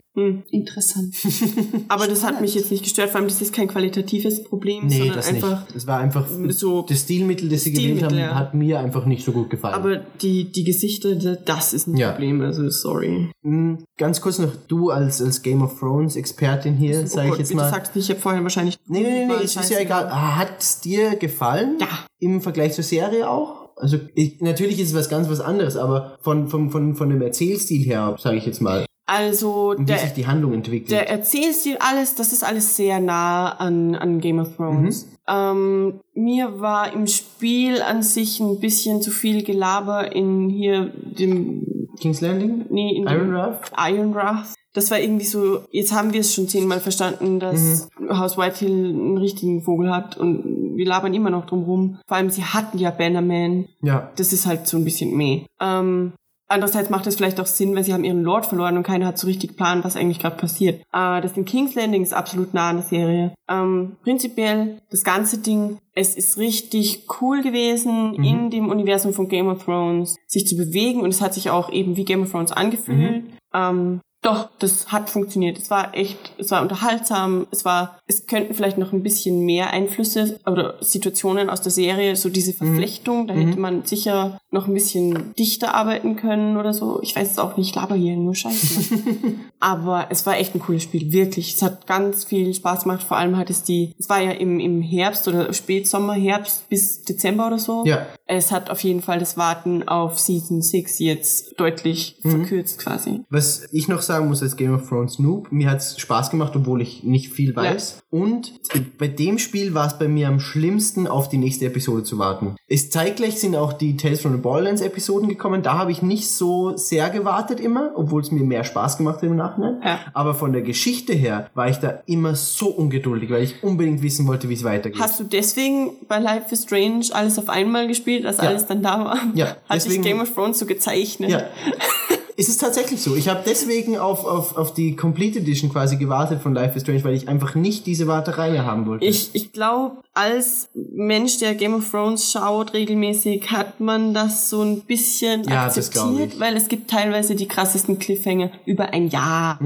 Interessant. 0.49 1.15
Aber 1.87 2.07
das 2.07 2.23
hat 2.23 2.41
mich 2.41 2.55
jetzt 2.55 2.71
nicht 2.71 2.83
gestört, 2.83 3.09
vor 3.11 3.19
allem 3.19 3.29
das 3.29 3.41
ist 3.41 3.53
kein 3.53 3.67
qualitatives 3.67 4.43
Problem, 4.43 4.87
Nee, 4.87 4.97
sondern 4.97 5.15
das 5.17 5.27
einfach. 5.27 5.61
nicht. 5.65 5.75
Das 5.75 5.87
war 5.87 5.99
einfach 5.99 6.25
so 6.49 6.81
das 6.81 7.01
Stilmittel, 7.01 7.49
das 7.49 7.63
sie 7.63 7.71
gewählt 7.73 8.03
haben, 8.03 8.17
ja. 8.17 8.33
hat 8.33 8.53
mir 8.53 8.79
einfach 8.79 9.05
nicht 9.05 9.23
so 9.23 9.31
gut 9.31 9.49
gefallen. 9.49 9.75
Aber 9.75 9.97
die, 10.21 10.51
die 10.51 10.63
Gesichter, 10.63 11.15
das 11.15 11.73
ist 11.73 11.87
ein 11.87 11.97
Ja. 11.97 12.11
Problem, 12.11 12.41
also 12.41 12.67
sorry. 12.69 13.29
Mm, 13.43 13.75
Ganz 13.97 14.21
kurz 14.21 14.39
noch, 14.39 14.51
du 14.67 14.89
als, 14.89 15.21
als 15.21 15.41
Game 15.41 15.61
of 15.61 15.79
Thrones 15.79 16.15
Expertin 16.15 16.75
hier, 16.75 17.01
Oh 17.03 17.07
sage 17.07 17.29
ich 17.33 17.37
jetzt 17.39 17.49
wie 17.49 17.53
du 17.55 17.61
mal. 17.61 17.69
sagst, 17.69 17.95
ich 17.95 18.09
habe 18.09 18.19
vorher 18.19 18.41
wahrscheinlich. 18.43 18.77
Nee, 18.87 19.01
nee, 19.01 19.09
nee, 19.09 19.19
nee 19.21 19.25
Mal 19.27 19.43
es 19.43 19.55
ist 19.55 19.69
ja 19.69 19.79
egal. 19.79 20.09
Hat 20.11 20.53
es 20.59 20.81
dir 20.81 21.15
gefallen? 21.15 21.77
Ja. 21.79 21.87
Im 22.19 22.41
Vergleich 22.41 22.73
zur 22.73 22.83
Serie 22.83 23.29
auch? 23.29 23.67
Also 23.75 23.97
ich, 24.15 24.41
natürlich 24.41 24.79
ist 24.79 24.89
es 24.89 24.95
was 24.95 25.07
ganz 25.09 25.29
was 25.29 25.39
anderes, 25.39 25.77
aber 25.77 26.17
von, 26.21 26.47
von, 26.47 26.71
von, 26.71 26.95
von 26.95 27.09
dem 27.11 27.21
Erzählstil 27.21 27.83
her, 27.85 28.15
sage 28.19 28.37
ich 28.37 28.45
jetzt 28.47 28.59
mal, 28.59 28.86
Also 29.07 29.69
und 29.71 29.79
wie 29.79 29.85
der, 29.85 29.99
sich 29.99 30.13
die 30.13 30.27
Handlung 30.27 30.53
entwickelt. 30.53 30.91
der 30.91 31.09
Erzählstil, 31.09 31.77
alles, 31.79 32.15
das 32.15 32.33
ist 32.33 32.43
alles 32.43 32.75
sehr 32.75 32.99
nah 32.99 33.51
an, 33.51 33.95
an 33.95 34.19
Game 34.19 34.37
of 34.39 34.55
Thrones. 34.57 35.05
Mhm. 35.05 35.11
Ähm, 35.29 35.99
mir 36.13 36.59
war 36.59 36.93
im 36.93 37.07
Spiel 37.07 37.81
an 37.81 38.03
sich 38.03 38.39
ein 38.41 38.59
bisschen 38.59 39.01
zu 39.01 39.11
viel 39.11 39.43
Gelaber 39.43 40.13
in 40.13 40.49
hier 40.49 40.91
dem, 41.17 41.65
King's 41.99 42.21
Landing? 42.21 42.65
nee, 42.69 42.95
in 42.95 43.07
Iron 43.07 43.33
Wrath? 43.33 43.71
Iron 43.77 44.13
Wrath. 44.13 44.53
Das 44.73 44.91
war 44.91 44.99
irgendwie 44.99 45.25
so, 45.25 45.61
jetzt 45.71 45.91
haben 45.91 46.13
wir 46.13 46.19
es 46.19 46.33
schon 46.35 46.47
zehnmal 46.47 46.79
verstanden, 46.79 47.39
dass 47.39 47.87
Mhm. 47.99 48.19
Haus 48.19 48.37
Whitehill 48.37 48.89
einen 48.89 49.17
richtigen 49.17 49.63
Vogel 49.63 49.89
hat 49.89 50.17
und 50.17 50.75
wir 50.75 50.85
labern 50.85 51.13
immer 51.13 51.29
noch 51.31 51.45
drum 51.47 51.63
rum. 51.63 51.99
Vor 52.07 52.17
allem, 52.17 52.29
sie 52.29 52.43
hatten 52.43 52.77
ja 52.77 52.91
Bannerman. 52.91 53.67
Ja. 53.81 54.11
Das 54.17 54.33
ist 54.33 54.45
halt 54.45 54.67
so 54.67 54.77
ein 54.77 54.83
bisschen 54.83 55.15
meh. 55.17 55.45
Ähm, 55.59 56.13
andererseits 56.47 56.89
macht 56.89 57.07
es 57.07 57.15
vielleicht 57.15 57.39
auch 57.39 57.45
Sinn, 57.45 57.75
weil 57.75 57.83
sie 57.83 57.93
haben 57.93 58.03
ihren 58.03 58.23
Lord 58.23 58.45
verloren 58.45 58.77
und 58.77 58.83
keiner 58.83 59.07
hat 59.07 59.17
so 59.17 59.27
richtig 59.27 59.51
geplant, 59.51 59.83
was 59.83 59.95
eigentlich 59.95 60.19
gerade 60.19 60.37
passiert. 60.37 60.81
Äh, 60.93 61.21
das 61.21 61.37
in 61.37 61.45
King's 61.45 61.75
Landing 61.75 62.03
ist 62.03 62.13
absolut 62.13 62.53
nah 62.53 62.69
an 62.69 62.77
der 62.77 62.85
Serie. 62.85 63.33
Ähm, 63.49 63.97
prinzipiell, 64.03 64.81
das 64.89 65.03
ganze 65.03 65.39
Ding, 65.39 65.79
es 65.93 66.15
ist 66.15 66.37
richtig 66.37 67.07
cool 67.21 67.41
gewesen, 67.41 68.13
in 68.15 68.49
dem 68.49 68.69
Universum 68.69 69.13
von 69.13 69.27
Game 69.27 69.47
of 69.47 69.63
Thrones 69.63 70.15
sich 70.27 70.47
zu 70.47 70.55
bewegen 70.55 71.01
und 71.01 71.09
es 71.09 71.21
hat 71.21 71.33
sich 71.33 71.49
auch 71.49 71.71
eben 71.71 71.97
wie 71.97 72.05
Game 72.05 72.21
of 72.21 72.31
Thrones 72.31 72.51
angefühlt. 72.51 73.25
Ähm, 73.53 74.01
doch, 74.27 74.49
das 74.59 74.91
hat 74.91 75.09
funktioniert. 75.09 75.57
Es 75.57 75.69
war 75.69 75.95
echt, 75.95 76.17
es 76.37 76.51
war 76.51 76.61
unterhaltsam. 76.61 77.47
Es 77.49 77.63
war, 77.63 77.97
es 78.07 78.27
könnten 78.27 78.53
vielleicht 78.53 78.77
noch 78.77 78.91
ein 78.91 79.01
bisschen 79.01 79.45
mehr 79.45 79.69
Einflüsse 79.69 80.37
oder 80.45 80.75
Situationen 80.81 81.49
aus 81.49 81.61
der 81.61 81.71
Serie, 81.71 82.17
so 82.17 82.27
diese 82.27 82.51
Verflechtung, 82.53 83.27
da 83.27 83.33
hätte 83.33 83.57
man 83.57 83.85
sicher 83.85 84.39
noch 84.51 84.67
ein 84.67 84.73
bisschen 84.73 85.33
dichter 85.35 85.75
arbeiten 85.75 86.17
können 86.17 86.57
oder 86.57 86.73
so. 86.73 86.99
Ich 87.01 87.15
weiß 87.15 87.31
es 87.31 87.39
auch 87.39 87.55
nicht, 87.55 87.69
ich 87.69 87.75
laber 87.75 87.95
hier 87.95 88.15
nur 88.15 88.35
Scheiße. 88.35 88.95
Aber 89.59 90.07
es 90.09 90.25
war 90.25 90.37
echt 90.37 90.55
ein 90.55 90.59
cooles 90.59 90.83
Spiel, 90.83 91.11
wirklich. 91.11 91.55
Es 91.55 91.61
hat 91.61 91.87
ganz 91.87 92.25
viel 92.25 92.53
Spaß 92.53 92.83
gemacht. 92.83 93.03
Vor 93.03 93.17
allem 93.17 93.37
hat 93.37 93.49
es 93.49 93.63
die, 93.63 93.93
es 93.97 94.09
war 94.09 94.21
ja 94.21 94.31
im, 94.31 94.59
im 94.59 94.81
Herbst 94.81 95.27
oder 95.27 95.53
Spätsommer, 95.53 96.13
Herbst 96.13 96.69
bis 96.69 97.03
Dezember 97.03 97.47
oder 97.47 97.59
so. 97.59 97.83
Ja. 97.85 98.07
Es 98.25 98.51
hat 98.51 98.69
auf 98.69 98.81
jeden 98.81 99.01
Fall 99.01 99.19
das 99.19 99.37
Warten 99.37 99.87
auf 99.87 100.19
Season 100.19 100.61
6 100.61 100.99
jetzt 100.99 101.59
deutlich 101.59 102.17
verkürzt 102.21 102.79
quasi. 102.79 103.21
Was 103.29 103.67
ich 103.71 103.87
noch 103.87 104.01
sagen 104.17 104.29
muss 104.29 104.41
als 104.41 104.55
Game 104.55 104.73
of 104.73 104.87
Thrones 104.89 105.19
Noob, 105.19 105.51
mir 105.51 105.69
hat 105.69 105.77
es 105.79 105.99
Spaß 105.99 106.29
gemacht, 106.31 106.53
obwohl 106.55 106.81
ich 106.81 107.03
nicht 107.03 107.31
viel 107.31 107.55
weiß. 107.55 107.99
Und 108.09 108.53
bei 108.97 109.07
dem 109.07 109.37
Spiel 109.37 109.73
war 109.73 109.87
es 109.87 109.97
bei 109.99 110.07
mir 110.07 110.27
am 110.27 110.39
schlimmsten, 110.39 111.07
auf 111.07 111.29
die 111.29 111.37
nächste 111.37 111.65
Episode 111.65 112.03
zu 112.03 112.17
warten. 112.17 112.55
Es 112.67 112.89
zeitgleich 112.89 113.39
sind 113.39 113.55
auch 113.55 113.73
die 113.73 113.95
Tales 113.97 114.21
from 114.21 114.31
the 114.33 114.37
Borderlands 114.39 114.81
Episoden 114.81 115.29
gekommen. 115.29 115.61
Da 115.63 115.77
habe 115.77 115.91
ich 115.91 116.01
nicht 116.01 116.29
so 116.29 116.75
sehr 116.75 117.09
gewartet 117.09 117.59
immer, 117.59 117.91
obwohl 117.95 118.21
es 118.21 118.31
mir 118.31 118.43
mehr 118.43 118.63
Spaß 118.63 118.97
gemacht 118.97 119.17
hat 119.17 119.23
im 119.23 119.35
Nachhinein. 119.35 119.81
Ja. 119.83 119.99
Aber 120.13 120.33
von 120.35 120.51
der 120.53 120.61
Geschichte 120.63 121.13
her 121.13 121.49
war 121.53 121.69
ich 121.69 121.77
da 121.77 122.01
immer 122.07 122.35
so 122.35 122.67
ungeduldig, 122.67 123.29
weil 123.29 123.43
ich 123.43 123.63
unbedingt 123.63 124.01
wissen 124.01 124.27
wollte, 124.27 124.49
wie 124.49 124.53
es 124.55 124.63
weitergeht. 124.63 124.99
Hast 125.01 125.19
du 125.19 125.23
deswegen 125.23 125.91
bei 126.07 126.19
Life 126.19 126.51
is 126.53 126.63
Strange 126.63 127.05
alles 127.13 127.37
auf 127.37 127.49
einmal 127.49 127.87
gespielt, 127.87 128.25
als 128.25 128.37
Ja. 128.37 128.43
alles 128.43 128.65
dann 128.65 128.81
da 128.81 129.05
war? 129.05 129.17
Ja, 129.35 129.45
Hat 129.45 129.57
deswegen- 129.75 130.01
sich 130.03 130.11
Game 130.11 130.21
of 130.21 130.33
Thrones 130.33 130.59
so 130.59 130.65
gezeichnet? 130.65 131.29
Ja. 131.29 131.43
Es 132.39 132.49
ist 132.49 132.59
tatsächlich 132.61 133.01
so. 133.01 133.15
Ich 133.15 133.29
habe 133.29 133.41
deswegen 133.45 133.97
auf, 133.97 134.23
auf, 134.23 134.55
auf 134.57 134.71
die 134.73 134.95
Complete 134.95 135.39
Edition 135.39 135.71
quasi 135.71 135.97
gewartet 135.97 136.39
von 136.39 136.53
Life 136.53 136.75
is 136.75 136.83
Strange, 136.83 137.03
weil 137.03 137.15
ich 137.15 137.27
einfach 137.27 137.55
nicht 137.55 137.87
diese 137.87 138.05
Warterei 138.05 138.51
mehr 138.51 138.63
haben 138.65 138.85
wollte. 138.85 139.05
Ich, 139.05 139.31
ich 139.33 139.51
glaube, 139.51 139.97
als 140.13 140.69
Mensch, 140.75 141.39
der 141.39 141.55
Game 141.55 141.73
of 141.73 141.89
Thrones 141.89 142.31
schaut 142.31 142.73
regelmäßig, 142.73 143.49
hat 143.51 143.79
man 143.79 144.13
das 144.13 144.49
so 144.51 144.61
ein 144.61 144.81
bisschen 144.81 145.45
Ja, 145.45 145.65
akzeptiert, 145.65 146.39
weil 146.39 146.55
es 146.55 146.67
gibt 146.67 146.91
teilweise 146.91 147.35
die 147.35 147.47
krassesten 147.47 147.97
Cliffhanger 147.97 148.51
über 148.65 148.93
ein 148.93 149.07
Jahr 149.07 149.59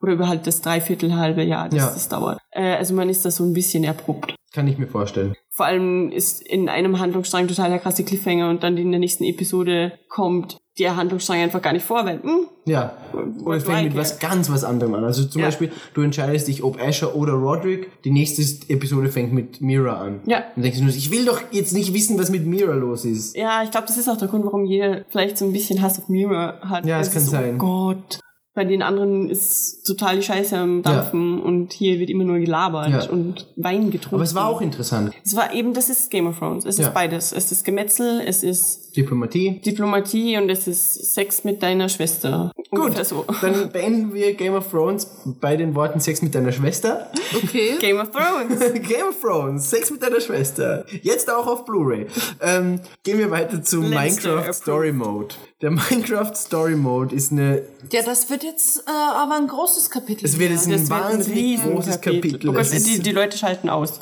oder 0.00 0.12
über 0.12 0.26
halt 0.28 0.46
das 0.46 0.62
Dreiviertel 0.62 1.14
halbe 1.16 1.42
Jahr, 1.42 1.68
das 1.68 1.72
Mhm. 1.74 1.78
Ja. 1.78 1.90
das 1.92 2.08
dauert. 2.08 2.38
Äh, 2.50 2.76
also 2.76 2.94
man 2.94 3.10
ist 3.10 3.24
da 3.26 3.30
so 3.30 3.44
ein 3.44 3.52
bisschen 3.52 3.84
erprobt. 3.84 4.34
Kann 4.56 4.66
ich 4.68 4.78
mir 4.78 4.86
vorstellen. 4.86 5.34
Vor 5.50 5.66
allem 5.66 6.10
ist 6.10 6.40
in 6.40 6.70
einem 6.70 6.98
Handlungsstrang 6.98 7.46
total 7.46 7.68
der 7.68 7.78
krasse 7.78 8.04
Cliffhanger 8.04 8.48
und 8.48 8.62
dann 8.62 8.78
in 8.78 8.90
der 8.90 8.98
nächsten 9.00 9.22
Episode 9.24 9.92
kommt 10.08 10.56
der 10.78 10.96
Handlungsstrang 10.96 11.40
einfach 11.40 11.60
gar 11.60 11.74
nicht 11.74 11.84
vor, 11.84 12.06
weil, 12.06 12.22
hm, 12.22 12.46
Ja. 12.64 12.96
Oder 13.44 13.60
fängt 13.60 13.84
mit 13.84 13.96
was 13.96 14.18
ganz 14.18 14.50
was 14.50 14.64
anderem 14.64 14.94
an. 14.94 15.04
Also 15.04 15.24
zum 15.26 15.42
Ja. 15.42 15.48
Beispiel, 15.48 15.70
du 15.92 16.00
entscheidest 16.00 16.48
dich, 16.48 16.62
ob 16.62 16.80
Asher 16.82 17.14
oder 17.14 17.34
Roderick. 17.34 18.02
Die 18.04 18.10
nächste 18.10 18.42
Episode 18.72 19.08
fängt 19.10 19.34
mit 19.34 19.60
Mira 19.60 20.00
an. 20.00 20.20
Ja. 20.24 20.44
Und 20.56 20.62
denkst 20.62 20.78
du 20.78 20.84
nur, 20.84 20.94
ich 20.94 21.10
will 21.10 21.26
doch 21.26 21.40
jetzt 21.50 21.74
nicht 21.74 21.92
wissen, 21.92 22.18
was 22.18 22.30
mit 22.30 22.46
Mira 22.46 22.72
los 22.74 23.04
ist. 23.04 23.36
Ja, 23.36 23.62
ich 23.62 23.70
glaube, 23.70 23.86
das 23.86 23.98
ist 23.98 24.08
auch 24.08 24.16
der 24.16 24.28
Grund, 24.28 24.44
warum 24.46 24.64
jeder 24.64 25.04
vielleicht 25.10 25.36
so 25.36 25.44
ein 25.44 25.52
bisschen 25.52 25.82
Hass 25.82 25.98
auf 25.98 26.08
Mirror 26.08 26.60
hat. 26.62 26.86
Ja, 26.86 26.98
es 26.98 27.08
Es 27.08 27.12
kann 27.12 27.22
ist, 27.22 27.30
sein. 27.30 27.54
Oh 27.56 27.58
Gott. 27.58 28.20
Bei 28.56 28.64
den 28.64 28.80
anderen 28.82 29.28
ist 29.28 29.84
total 29.86 30.16
die 30.16 30.22
Scheiße 30.22 30.56
am 30.56 30.82
Dampfen 30.82 31.42
und 31.42 31.74
hier 31.74 31.98
wird 32.00 32.08
immer 32.08 32.24
nur 32.24 32.38
gelabert 32.38 32.88
Ja. 32.88 33.10
und 33.10 33.46
Wein 33.56 33.90
getrunken. 33.90 34.14
Aber 34.14 34.24
es 34.24 34.34
war 34.34 34.46
auch 34.48 34.62
interessant. 34.62 35.12
Es 35.22 35.36
war 35.36 35.52
eben, 35.52 35.74
das 35.74 35.90
ist 35.90 36.10
Game 36.10 36.26
of 36.26 36.38
Thrones. 36.38 36.64
Es 36.64 36.78
Ja. 36.78 36.86
ist 36.88 36.94
beides. 36.94 37.32
Es 37.32 37.52
ist 37.52 37.64
Gemetzel, 37.66 38.22
es 38.26 38.42
ist 38.42 38.85
Diplomatie. 38.96 39.60
Diplomatie 39.64 40.38
und 40.38 40.48
es 40.48 40.66
ist 40.66 41.14
Sex 41.14 41.44
mit 41.44 41.62
deiner 41.62 41.88
Schwester. 41.88 42.52
Ungefähr 42.70 43.04
so. 43.04 43.24
Dann 43.40 43.70
beenden 43.70 44.14
wir 44.14 44.34
Game 44.34 44.54
of 44.54 44.70
Thrones 44.70 45.06
bei 45.40 45.56
den 45.56 45.74
Worten 45.74 46.00
Sex 46.00 46.22
mit 46.22 46.34
deiner 46.34 46.52
Schwester. 46.52 47.10
Okay. 47.34 47.76
Game 47.80 47.98
of 47.98 48.10
Thrones. 48.10 48.58
Game 48.88 49.08
of 49.08 49.20
Thrones, 49.20 49.68
Sex 49.68 49.90
mit 49.90 50.02
deiner 50.02 50.20
Schwester. 50.20 50.84
Jetzt 51.02 51.30
auch 51.30 51.46
auf 51.46 51.64
Blu-ray. 51.64 52.06
Ähm, 52.40 52.80
gehen 53.02 53.18
wir 53.18 53.30
weiter 53.30 53.62
zu 53.62 53.82
Let's 53.82 54.24
Minecraft 54.24 54.52
Story 54.52 54.92
Mode. 54.92 55.34
Der 55.62 55.70
Minecraft 55.70 56.34
Story 56.34 56.76
Mode 56.76 57.14
ist 57.14 57.32
eine, 57.32 57.62
Ja, 57.90 58.02
das 58.02 58.28
wird 58.28 58.44
jetzt 58.44 58.84
äh, 58.86 58.90
aber 58.90 59.36
ein 59.36 59.48
großes 59.48 59.90
Kapitel. 59.90 60.26
es 60.26 60.38
wird 60.38 60.50
jetzt 60.50 60.66
ein 60.66 60.72
Das 60.72 60.90
wird 60.90 60.92
ein 60.92 61.12
wahnsinnig 61.12 61.62
großes 61.62 62.00
Kapitel. 62.00 62.50
Oh 62.50 62.52
Gott, 62.52 62.66
die, 62.72 62.98
die 63.00 63.12
Leute 63.12 63.38
schalten 63.38 63.68
aus. 63.70 64.00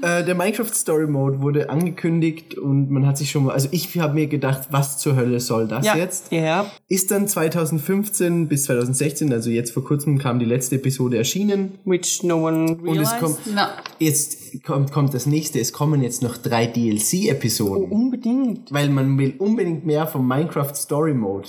Äh, 0.00 0.24
der 0.24 0.34
Minecraft 0.34 0.72
Story 0.74 1.06
Mode 1.06 1.40
wurde 1.40 1.70
angekündigt 1.70 2.56
und 2.58 2.90
man 2.90 3.06
hat 3.06 3.18
sich 3.18 3.30
schon 3.30 3.44
mal, 3.44 3.51
also 3.52 3.68
ich 3.70 3.96
habe 3.98 4.14
mir 4.14 4.26
gedacht, 4.26 4.68
was 4.70 4.98
zur 4.98 5.16
Hölle 5.16 5.38
soll 5.40 5.68
das 5.68 5.86
Ja. 5.86 5.96
jetzt? 5.96 6.32
Ja. 6.32 6.66
Ist 6.88 7.10
dann 7.10 7.28
2015 7.28 8.48
bis 8.48 8.64
2016, 8.64 9.32
also 9.32 9.50
jetzt 9.50 9.72
vor 9.72 9.84
kurzem 9.84 10.18
kam 10.18 10.38
die 10.38 10.44
letzte 10.44 10.76
Episode 10.76 11.16
erschienen 11.18 11.78
Which 11.84 12.22
no 12.22 12.46
one 12.46 12.72
und 12.76 12.98
es 12.98 13.12
realized. 13.12 13.20
kommt 13.20 13.38
Na, 13.54 13.70
jetzt 13.98 14.38
kommt, 14.60 14.92
kommt 14.92 15.14
das 15.14 15.26
nächste, 15.26 15.60
es 15.60 15.72
kommen 15.72 16.02
jetzt 16.02 16.22
noch 16.22 16.36
drei 16.36 16.66
DLC 16.66 17.28
Episoden. 17.28 17.88
Oh, 17.90 17.94
Unbedingt. 17.94 18.72
Weil 18.72 18.88
man 18.88 19.18
will 19.18 19.34
unbedingt 19.38 19.86
mehr 19.86 20.06
vom 20.06 20.26
Minecraft 20.26 20.74
Story 20.74 21.14
Mode. 21.14 21.48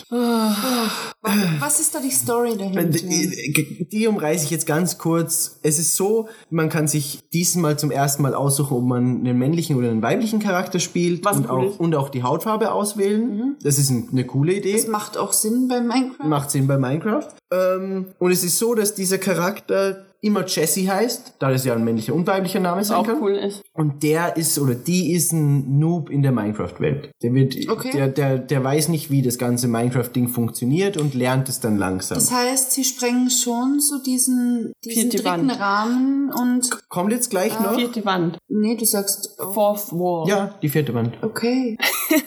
was 1.60 1.80
ist 1.80 1.96
da 1.96 2.00
die 2.00 2.12
Story 2.12 2.58
dahinter? 2.58 2.86
Die, 2.86 3.88
die 3.92 4.08
umreiße 4.08 4.46
ich 4.46 4.52
jetzt 4.52 4.66
ganz 4.66 4.98
kurz. 4.98 5.60
Es 5.64 5.80
ist 5.80 5.96
so, 5.96 6.28
man 6.50 6.70
kann 6.70 6.88
sich 6.88 7.20
diesmal 7.34 7.78
zum 7.78 7.92
ersten 7.92 8.24
Mal 8.24 8.34
aussuchen, 8.34 8.78
ob 8.78 8.84
man 8.84 9.20
einen 9.20 9.38
männlichen 9.38 9.76
oder 9.76 9.90
einen 9.90 10.02
weiblichen 10.02 10.40
Charakter 10.40 10.80
spielt 10.80 11.26
Was 11.26 11.38
und, 11.38 11.50
cool 11.50 11.70
auch, 11.70 11.80
und 11.80 11.96
auch 11.96 12.10
die 12.10 12.24
Hautfarbe 12.24 12.72
auswählen. 12.72 13.58
Das 13.62 13.78
ist 13.78 13.90
ein, 13.90 14.10
eine 14.12 14.26
coole 14.26 14.54
Idee. 14.54 14.74
Das 14.74 14.88
macht 14.88 15.18
auch 15.18 15.34
Sinn 15.34 15.68
bei 15.68 15.82
Minecraft. 15.82 16.28
Macht 16.28 16.52
Sinn 16.52 16.68
bei 16.68 16.78
Minecraft. 16.78 17.28
Ähm, 17.52 18.08
und 18.20 18.32
es 18.32 18.44
ist 18.44 18.58
so, 18.58 18.76
dass 18.76 18.96
dieser 18.96 19.18
Charakter 19.18 20.06
immer 20.24 20.46
Jesse 20.48 20.88
heißt, 20.88 21.34
da 21.40 21.52
das 21.52 21.66
ja 21.66 21.74
ein 21.76 21.84
männlicher 21.84 22.16
und 22.16 22.26
weiblicher 22.26 22.60
Name 22.60 22.84
sein 22.84 22.98
Auch 22.98 23.06
kann. 23.06 23.22
cool 23.22 23.34
ist. 23.36 23.62
Und 23.74 24.02
der 24.04 24.38
ist 24.38 24.58
oder 24.58 24.74
die 24.74 25.12
ist 25.14 25.34
ein 25.34 25.78
Noob 25.80 26.10
in 26.10 26.22
der 26.24 26.32
Minecraft-Welt. 26.32 27.12
Der 27.22 27.34
wird, 27.34 27.56
Okay. 27.70 27.92
der, 27.94 28.08
der, 28.08 28.38
der 28.40 28.64
weiß 28.64 28.88
nicht, 28.90 29.12
wie 29.12 29.22
das 29.22 29.38
ganze 29.38 29.68
Minecraft-Ding 29.68 30.30
funktioniert 30.30 30.98
und 30.98 31.14
lernt 31.14 31.50
es 31.50 31.60
dann 31.60 31.78
langsam. 31.78 32.18
Das 32.18 32.32
heißt, 32.32 32.72
sie 32.72 32.84
sprengen 32.84 33.30
schon 33.30 33.80
so 33.80 34.02
diesen, 34.02 34.72
diesen 34.86 35.12
Vierte 35.12 35.18
dritten 35.18 35.50
Wand. 35.50 35.60
Rahmen 35.60 36.32
und. 36.34 36.70
Kommt 36.90 37.12
jetzt 37.12 37.30
gleich 37.30 37.60
noch? 37.60 37.76
Vierte 37.76 38.06
Wand. 38.06 38.38
Nee, 38.48 38.76
du 38.78 38.86
sagst. 38.86 39.36
Oh, 39.40 39.52
Fourth 39.52 39.92
Wall. 39.92 40.28
Ja, 40.30 40.56
die 40.62 40.70
vierte 40.70 40.94
Wand. 40.94 41.18
okay. 41.22 41.78